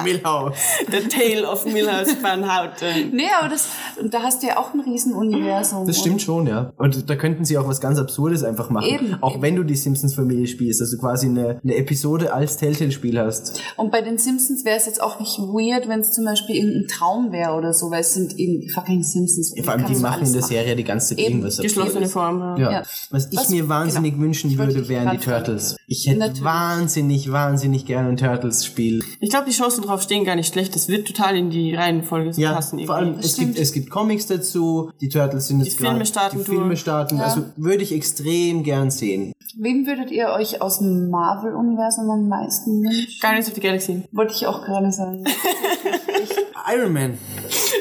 Milhouse. 0.02 0.56
The 0.90 1.08
Tale 1.08 1.48
of 1.48 1.64
Millhouse 1.66 2.16
Van 2.22 2.44
Houten. 2.44 3.10
Nee, 3.14 3.28
aber 3.38 3.48
das, 3.48 3.68
und 4.00 4.12
da 4.12 4.22
hast 4.22 4.42
du 4.42 4.46
ja 4.48 4.56
auch 4.58 4.72
ein 4.74 4.80
Riesenuniversum. 4.80 5.86
Das 5.86 5.98
stimmt 5.98 6.22
schon, 6.22 6.46
ja. 6.46 6.72
Und 6.76 7.08
da 7.08 7.16
könnten 7.16 7.44
sie 7.44 7.58
auch 7.58 7.68
was 7.68 7.80
ganz 7.80 7.98
Absurdes 7.98 8.42
einfach 8.44 8.70
machen. 8.70 8.88
Eben, 8.88 9.18
auch 9.22 9.34
eben. 9.34 9.42
wenn 9.42 9.56
du 9.56 9.62
die 9.62 9.76
Simpsons-Familie 9.76 10.46
spielst, 10.46 10.80
du 10.80 10.98
quasi 10.98 11.26
eine, 11.26 11.60
eine 11.62 11.76
Episode 11.76 12.32
als 12.32 12.56
Telltale-Spiel 12.56 13.18
hast. 13.20 13.60
Und 13.76 13.90
bei 13.92 14.02
den 14.02 14.18
Simpsons 14.18 14.64
wäre 14.64 14.76
es 14.76 14.86
jetzt 14.86 15.02
auch 15.02 15.20
nicht 15.20 15.38
weird, 15.38 15.88
wenn 15.88 16.00
es 16.00 16.12
zum 16.12 16.24
Beispiel 16.24 16.56
irgendein 16.56 16.88
Traum 16.88 17.30
wäre 17.32 17.52
oder 17.52 17.72
so, 17.72 17.90
weil 17.90 18.00
es 18.00 18.14
sind 18.14 18.38
eben 18.38 18.68
fucking 18.70 19.02
Simpsons. 19.02 19.52
Vor 19.62 19.72
allem, 19.72 19.86
die 19.86 19.94
du 19.94 20.00
machen 20.00 20.26
in 20.26 20.32
der 20.32 20.42
Serie 20.42 20.74
die 20.76 20.84
ganze 20.84 21.10
Zeit 21.10 21.18
Eben. 21.18 21.28
irgendwas. 21.38 21.58
Geschlossene 21.58 22.08
Form. 22.08 22.40
Ja. 22.40 22.56
Ja. 22.58 22.70
Ja. 22.72 22.82
Was 23.10 23.28
ich 23.30 23.38
Was- 23.38 23.48
mir 23.50 23.68
wahnsinnig 23.68 24.12
genau. 24.14 24.24
wünschen 24.24 24.50
würde, 24.66 24.88
wären 24.88 25.10
die. 25.10 25.18
Turtles. 25.18 25.76
Ich 25.86 26.06
hätte 26.06 26.18
Natürlich. 26.18 26.44
wahnsinnig, 26.44 27.30
wahnsinnig 27.32 27.86
gerne 27.86 28.08
ein 28.10 28.16
Turtles-Spiel. 28.16 29.00
Ich 29.20 29.30
glaube, 29.30 29.46
die 29.48 29.54
Chancen 29.56 29.82
drauf 29.84 30.02
stehen 30.02 30.24
gar 30.24 30.36
nicht 30.36 30.52
schlecht. 30.52 30.74
Das 30.74 30.88
wird 30.88 31.06
total 31.06 31.36
in 31.36 31.50
die 31.50 31.74
Reihenfolge 31.74 32.32
so 32.32 32.40
Ja, 32.40 32.52
passen. 32.54 32.84
vor 32.86 32.96
allem, 32.96 33.16
es 33.20 33.36
gibt, 33.36 33.58
es 33.58 33.72
gibt 33.72 33.90
Comics 33.90 34.26
dazu, 34.26 34.90
die 35.00 35.08
Turtles 35.08 35.48
sind 35.48 35.60
jetzt 35.60 35.72
Die 35.72 35.76
Filme 35.76 35.92
gerade- 35.94 36.06
starten 36.06 36.38
Die 36.38 36.44
Filme 36.44 36.76
starten, 36.76 37.16
Ja. 37.18 37.24
also 37.24 37.44
würde 37.56 37.82
ich 37.82 37.92
extrem 37.94 38.62
gern 38.62 38.90
sehen. 38.90 39.32
Wen 39.58 39.86
würdet 39.86 40.10
ihr 40.10 40.28
euch 40.30 40.62
aus 40.62 40.78
dem 40.78 41.10
Marvel-Universum 41.10 42.08
am 42.10 42.28
meisten 42.28 42.82
wünschen? 42.82 43.06
Guardians 43.20 43.48
of 43.48 43.54
the 43.54 43.60
Galaxy. 43.60 44.02
Wollte 44.12 44.32
ich 44.34 44.46
auch 44.46 44.64
gerade 44.64 44.90
sagen. 44.90 45.24
Iron 46.74 46.92
Man. 46.92 47.18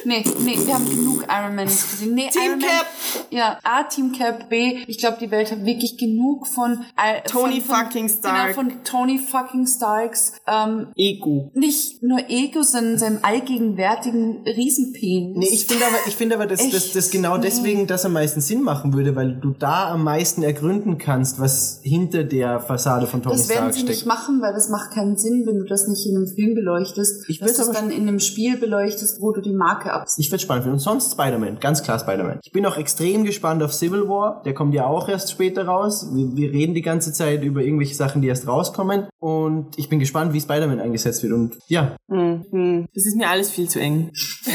Nee, 0.06 0.24
nee, 0.44 0.58
wir 0.66 0.74
haben 0.74 0.90
genug 0.90 1.24
Iron 1.30 1.56
Man 1.56 1.66
gesehen. 1.66 2.14
Nee, 2.16 2.30
Team 2.30 2.44
Iron 2.44 2.60
Man, 2.60 2.70
Cap. 2.70 2.86
Ja, 3.30 3.60
A, 3.64 3.84
Team 3.84 4.12
Cap, 4.12 4.50
B, 4.50 4.80
ich 4.88 4.98
glaube, 4.98 5.18
die 5.20 5.32
Welt 5.32 5.52
hat 5.52 5.66
wirklich 5.66 5.98
genug 5.98 6.48
von 6.48 6.84
äh, 6.98 7.22
Tony 7.28 7.62
von, 7.62 7.76
von, 7.76 7.86
fucking 7.86 8.10
Stark. 8.10 8.56
Genau, 8.56 8.70
von 8.70 8.84
Tony 8.84 9.20
fucking 9.20 9.68
Starks. 9.68 10.34
Ähm, 10.48 10.88
Ego. 10.96 11.52
nicht 11.54 12.02
nur 12.04 12.20
Ego, 12.30 12.64
sondern 12.64 12.98
seinem 12.98 13.20
allgegenwärtigen 13.22 14.44
Riesenpenis. 14.46 15.38
Nee, 15.38 15.50
ich 15.54 15.66
finde 15.66 15.86
aber, 15.86 15.98
ich 16.08 16.16
finde 16.16 16.36
aber, 16.36 16.48
dass 16.48 16.60
das, 16.60 16.86
Echt? 16.86 16.96
das 16.96 17.10
genau 17.12 17.38
Nee. 17.38 17.44
deswegen 17.44 17.88
das 17.88 18.06
am 18.06 18.14
meisten 18.14 18.42
Sinn 18.42 18.62
machen 18.62 18.94
würde, 18.94 19.16
weil 19.16 19.36
du 19.36 19.52
da 19.52 19.92
am 19.92 20.04
meisten 20.04 20.44
ergründen 20.44 20.98
kannst, 20.98 21.40
was 21.40 21.80
hinter 21.84 22.24
der 22.24 22.60
Fassade 22.60 23.08
von 23.08 23.22
Tony 23.22 23.36
das 23.36 23.50
werden 23.50 23.58
Stark 23.58 23.74
sie 23.74 23.80
steckt. 23.82 23.96
nicht 23.96 24.06
machen, 24.06 24.42
weil 24.42 24.54
das 24.54 24.70
macht 24.70 24.92
keinen 24.92 25.18
Sinn, 25.18 25.44
wenn 25.46 25.58
du 25.60 25.66
das 25.66 25.88
nicht 25.88 26.06
in 26.06 26.16
einem 26.18 26.28
Film 26.28 26.56
beleuchtest. 26.56 27.30
Ich 27.30 27.40
dass 27.40 27.56
du 27.56 27.62
es 27.64 27.72
dann 27.72 27.92
in 27.92 28.08
einem 28.08 28.20
Spiel 28.20 28.58
beleuchtest, 28.58 29.22
wo 29.22 29.32
du 29.32 29.42
die 29.42 29.54
Marke 29.54 29.91
absiehst. 29.94 30.20
Ich 30.20 30.30
find's 30.30 30.44
spannend 30.44 30.64
finden. 30.64 30.76
Und 30.76 30.80
sonst 30.80 31.12
Spider-Man, 31.14 31.60
ganz 31.60 31.84
klar 31.84 32.00
Spider-Man. 32.00 32.40
Ich 32.44 32.52
bin 32.52 32.66
auch 32.66 32.78
extrem 32.78 33.24
gespannt 33.24 33.64
auf 33.64 33.74
Civil 33.74 34.08
War. 34.08 34.42
Der 34.44 34.54
kommt 34.54 34.74
ja 34.74 34.86
auch 34.86 35.10
erst 35.10 35.32
später 35.32 35.66
raus. 35.66 36.08
Wir, 36.14 36.36
wir 36.36 36.52
reden 36.52 36.74
die 36.74 36.82
ganze 36.82 37.14
Zeit 37.14 37.44
über 37.44 37.62
irgendwelche 37.62 37.96
Sachen, 37.96 38.22
die 38.22 38.28
erst 38.28 38.48
rauskommen. 38.48 39.08
Und 39.20 39.78
ich 39.78 39.90
bin 39.90 40.00
gespannt, 40.00 40.34
wie 40.34 40.42
Spider-Man 40.42 40.80
eingesetzt 40.80 41.24
wird. 41.24 41.34
Und 41.34 41.58
ja, 41.68 41.96
Hm, 42.12 42.46
hm. 42.52 42.88
Das 42.94 43.06
ist 43.06 43.16
mir 43.16 43.30
alles 43.30 43.50
viel 43.50 43.70
zu 43.70 43.80
eng. 43.80 44.12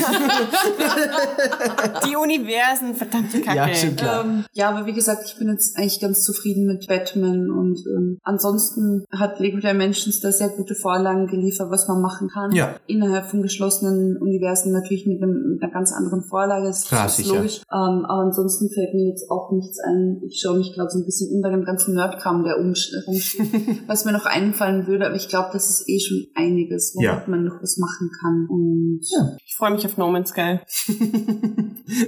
die 2.06 2.16
Universen, 2.16 2.94
verdammte 2.94 3.40
Kacke. 3.40 3.56
ja, 3.56 3.74
stimmt 3.74 3.96
klar. 3.96 4.26
Ähm, 4.26 4.44
ja, 4.52 4.68
aber 4.68 4.84
wie 4.84 4.92
gesagt, 4.92 5.22
ich 5.24 5.38
bin 5.38 5.48
jetzt 5.48 5.74
eigentlich 5.78 5.98
ganz 5.98 6.22
zufrieden 6.22 6.66
mit 6.66 6.86
Batman 6.86 7.50
und 7.50 7.78
ähm, 7.86 8.18
ansonsten 8.22 9.06
hat 9.10 9.40
Lego 9.40 9.58
Dimensions 9.58 10.20
da 10.20 10.30
sehr 10.32 10.50
gute 10.50 10.74
Vorlagen 10.74 11.28
geliefert, 11.28 11.70
was 11.70 11.88
man 11.88 12.02
machen 12.02 12.28
kann. 12.28 12.52
Ja. 12.52 12.76
Innerhalb 12.86 13.30
von 13.30 13.40
geschlossenen 13.40 14.18
Universen 14.18 14.70
natürlich 14.72 15.06
mit, 15.06 15.22
einem, 15.22 15.25
mit 15.26 15.62
einer 15.62 15.72
ganz 15.72 15.92
anderen 15.92 16.22
Vorlage, 16.24 16.66
das 16.66 16.84
Klar, 16.86 17.06
ist 17.06 17.16
sicher. 17.16 17.36
logisch. 17.36 17.60
Ähm, 17.72 18.04
aber 18.06 18.22
ansonsten 18.26 18.68
fällt 18.70 18.94
mir 18.94 19.08
jetzt 19.10 19.30
auch 19.30 19.50
nichts 19.52 19.78
ein. 19.86 20.20
Ich 20.26 20.40
schaue 20.40 20.58
mich 20.58 20.72
gerade 20.74 20.90
so 20.90 20.98
ein 20.98 21.04
bisschen 21.04 21.34
um 21.34 21.42
bei 21.42 21.50
dem 21.50 21.64
ganzen 21.64 21.94
Nerdkram, 21.94 22.44
der 22.44 22.54
rumsteht, 22.56 23.04
was 23.86 24.04
mir 24.04 24.12
noch 24.12 24.26
einfallen 24.26 24.86
würde, 24.86 25.06
aber 25.06 25.16
ich 25.16 25.28
glaube, 25.28 25.48
das 25.52 25.68
ist 25.70 25.88
eh 25.88 26.00
schon 26.00 26.26
einiges, 26.34 26.92
womit 26.94 27.06
Ja. 27.06 27.24
man 27.26 27.44
noch 27.44 27.60
was 27.62 27.76
machen 27.78 28.10
kann. 28.20 28.46
Und 28.50 29.00
Ja. 29.10 29.36
Ich 29.46 29.54
freue 29.56 29.72
mich 29.72 29.84
auf 29.86 29.96
No 29.96 30.10
Man's 30.10 30.30
Sky. 30.30 30.58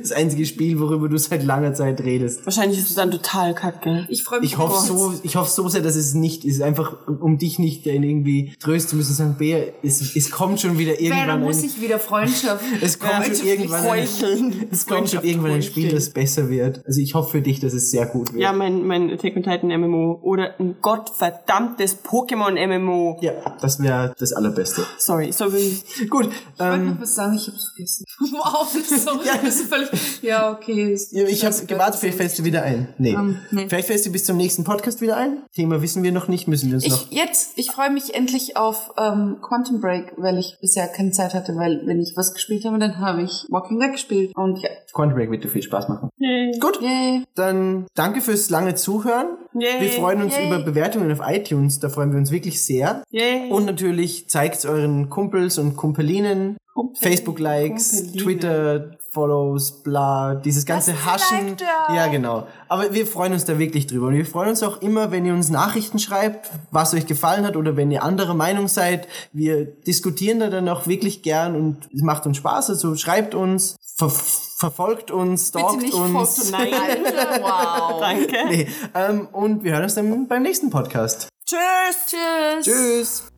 Das 0.02 0.10
einzige 0.10 0.44
Spiel, 0.44 0.80
worüber 0.80 1.08
du 1.08 1.16
seit 1.18 1.44
langer 1.44 1.72
Zeit 1.72 2.00
redest. 2.00 2.44
Wahrscheinlich 2.44 2.78
ist 2.80 2.88
es 2.88 2.94
dann 2.96 3.12
total 3.12 3.54
kacke. 3.54 4.06
ich 4.08 4.24
freue 4.24 4.40
mich 4.40 4.50
Ich 4.52 4.58
hoffe 4.58 4.84
so, 4.84 5.12
ich 5.22 5.36
hoffe 5.36 5.50
so 5.50 5.68
sehr, 5.68 5.82
dass 5.82 5.94
es 5.94 6.14
nicht 6.14 6.44
ist, 6.44 6.60
einfach 6.62 7.06
um 7.06 7.38
dich 7.38 7.60
nicht 7.60 7.86
irgendwie 7.86 8.54
trösten 8.58 8.90
zu 8.90 8.96
müssen, 8.96 9.14
sagen, 9.14 9.36
Bea, 9.38 9.58
es, 9.84 10.16
es 10.16 10.30
kommt 10.32 10.60
schon 10.60 10.78
wieder 10.78 11.00
Ja, 11.00 11.10
dann 11.10 11.18
irgendwann 11.18 11.40
muss 11.42 11.58
ein, 11.62 11.66
ich 11.66 11.80
wieder 11.80 12.00
Freundschaft. 12.00 12.64
es 12.82 12.98
kommt 13.10 13.36
schon 13.36 13.46
irgendwann 13.46 13.86
ein, 13.86 14.68
es 14.72 14.86
kommt 14.86 15.10
schon 15.10 15.24
irgendwann 15.24 15.52
ein 15.52 15.62
Spiel, 15.62 15.90
das 15.90 16.10
besser 16.10 16.48
wird. 16.48 16.84
Also 16.86 17.00
ich 17.00 17.14
hoffe 17.14 17.30
für 17.30 17.42
dich, 17.42 17.60
dass 17.60 17.72
es 17.72 17.90
sehr 17.90 18.06
gut 18.06 18.32
wird. 18.32 18.42
Ja, 18.42 18.52
mein, 18.52 18.86
mein 18.86 19.10
Attack 19.10 19.36
on 19.36 19.42
Titan 19.42 19.68
MMO 19.68 20.20
oder 20.22 20.58
ein 20.58 20.76
gottverdammtes 20.80 22.04
Pokémon 22.04 22.54
MMO. 22.66 23.18
Ja, 23.20 23.56
das 23.60 23.82
wäre 23.82 24.14
das 24.18 24.32
Allerbeste. 24.32 24.84
Sorry, 24.98 25.32
sorry. 25.32 25.78
Gut, 26.08 26.26
Ich 26.26 26.60
wollte 26.60 26.74
ähm, 26.74 26.90
noch 26.90 27.00
was 27.00 27.14
sagen, 27.14 27.36
ich 27.36 27.46
hab's 27.48 27.72
vergessen. 27.74 28.04
Wow, 28.38 28.68
das 28.72 28.90
ist 28.90 29.04
so, 29.04 29.12
das 29.24 29.42
ist 29.42 29.68
völlig, 29.68 29.88
ja, 30.22 30.52
okay. 30.52 30.96
ja, 31.10 31.24
ich 31.24 31.44
habe 31.44 31.54
gewartet, 31.66 32.00
vielleicht 32.00 32.18
fällst 32.18 32.38
du 32.38 32.44
wieder 32.44 32.62
ein. 32.62 32.88
Nee. 32.98 33.12
Ähm, 33.12 33.38
nee. 33.50 33.66
Vielleicht 33.68 33.88
fällst 33.88 34.06
du 34.06 34.12
bis 34.12 34.24
zum 34.24 34.36
nächsten 34.36 34.64
Podcast 34.64 35.00
wieder 35.00 35.16
ein. 35.16 35.42
Thema 35.54 35.82
wissen 35.82 36.02
wir 36.02 36.12
noch 36.12 36.28
nicht, 36.28 36.48
müssen 36.48 36.68
wir 36.68 36.76
uns 36.76 36.88
noch. 36.88 37.10
Ich, 37.10 37.16
jetzt, 37.16 37.52
ich 37.56 37.70
freue 37.70 37.90
mich 37.90 38.14
endlich 38.14 38.56
auf 38.56 38.90
ähm, 38.98 39.38
Quantum 39.40 39.80
Break, 39.80 40.12
weil 40.16 40.38
ich 40.38 40.58
bisher 40.60 40.88
keine 40.88 41.10
Zeit 41.12 41.34
hatte, 41.34 41.56
weil 41.56 41.82
wenn 41.86 42.00
ich 42.00 42.14
was 42.16 42.34
gespielt 42.34 42.64
habe, 42.64 42.78
dann 42.78 42.97
habe 42.98 43.22
ich 43.22 43.46
Walking 43.48 43.80
Dead 43.80 43.92
gespielt. 43.92 44.32
Und 44.34 44.60
ja, 44.60 44.70
Quantum 44.92 45.16
Break 45.16 45.30
wird 45.30 45.44
dir 45.44 45.48
viel 45.48 45.62
Spaß 45.62 45.88
machen. 45.88 46.10
Yay. 46.18 46.58
Gut, 46.58 46.80
yay. 46.80 47.24
dann 47.34 47.86
danke 47.94 48.20
fürs 48.20 48.50
lange 48.50 48.74
Zuhören. 48.74 49.38
Yay. 49.54 49.80
Wir 49.80 49.88
freuen 49.90 50.22
uns 50.22 50.36
Yay. 50.36 50.46
über 50.46 50.58
Bewertungen 50.60 51.10
auf 51.12 51.20
iTunes, 51.24 51.80
da 51.80 51.88
freuen 51.88 52.12
wir 52.12 52.18
uns 52.18 52.30
wirklich 52.30 52.62
sehr. 52.62 53.02
Yay. 53.10 53.50
Und 53.50 53.64
natürlich 53.64 54.28
zeigt 54.28 54.64
euren 54.66 55.08
Kumpels 55.08 55.58
und 55.58 55.76
Kumpelinen, 55.76 56.56
Facebook-Likes, 57.00 58.12
Kumpelinen. 58.12 58.97
Twitter-Follows, 59.08 59.82
bla, 59.82 60.34
dieses 60.34 60.64
ganze 60.66 60.92
ein 60.92 61.04
Haschen. 61.04 61.56
Ja, 61.94 62.06
genau. 62.08 62.46
Aber 62.68 62.92
wir 62.92 63.06
freuen 63.06 63.32
uns 63.32 63.44
da 63.44 63.58
wirklich 63.58 63.86
drüber. 63.86 64.08
Und 64.08 64.14
wir 64.14 64.26
freuen 64.26 64.50
uns 64.50 64.62
auch 64.62 64.80
immer, 64.82 65.10
wenn 65.10 65.24
ihr 65.24 65.34
uns 65.34 65.50
Nachrichten 65.50 65.98
schreibt, 65.98 66.50
was 66.70 66.94
euch 66.94 67.06
gefallen 67.06 67.46
hat 67.46 67.56
oder 67.56 67.76
wenn 67.76 67.90
ihr 67.90 68.02
anderer 68.02 68.34
Meinung 68.34 68.68
seid. 68.68 69.08
Wir 69.32 69.64
diskutieren 69.64 70.40
da 70.40 70.48
dann 70.48 70.68
auch 70.68 70.86
wirklich 70.86 71.22
gern 71.22 71.56
und 71.56 71.88
es 71.94 72.02
macht 72.02 72.26
uns 72.26 72.36
Spaß. 72.36 72.70
Also 72.70 72.94
schreibt 72.96 73.34
uns, 73.34 73.76
ver 73.96 74.10
verfolgt 74.10 75.12
uns, 75.12 75.48
stalkt 75.48 75.94
uns. 75.94 76.50
Nein. 76.50 76.72
Alter, 76.74 77.42
wow. 77.42 78.00
Danke. 78.00 78.36
Nee, 78.48 78.68
ähm, 78.94 79.28
und 79.30 79.62
wir 79.62 79.72
hören 79.72 79.84
uns 79.84 79.94
dann 79.94 80.26
beim 80.26 80.42
nächsten 80.42 80.70
Podcast. 80.70 81.28
Tschüss. 81.46 82.06
Tschüss. 82.06 82.64
Tschüss. 82.64 83.37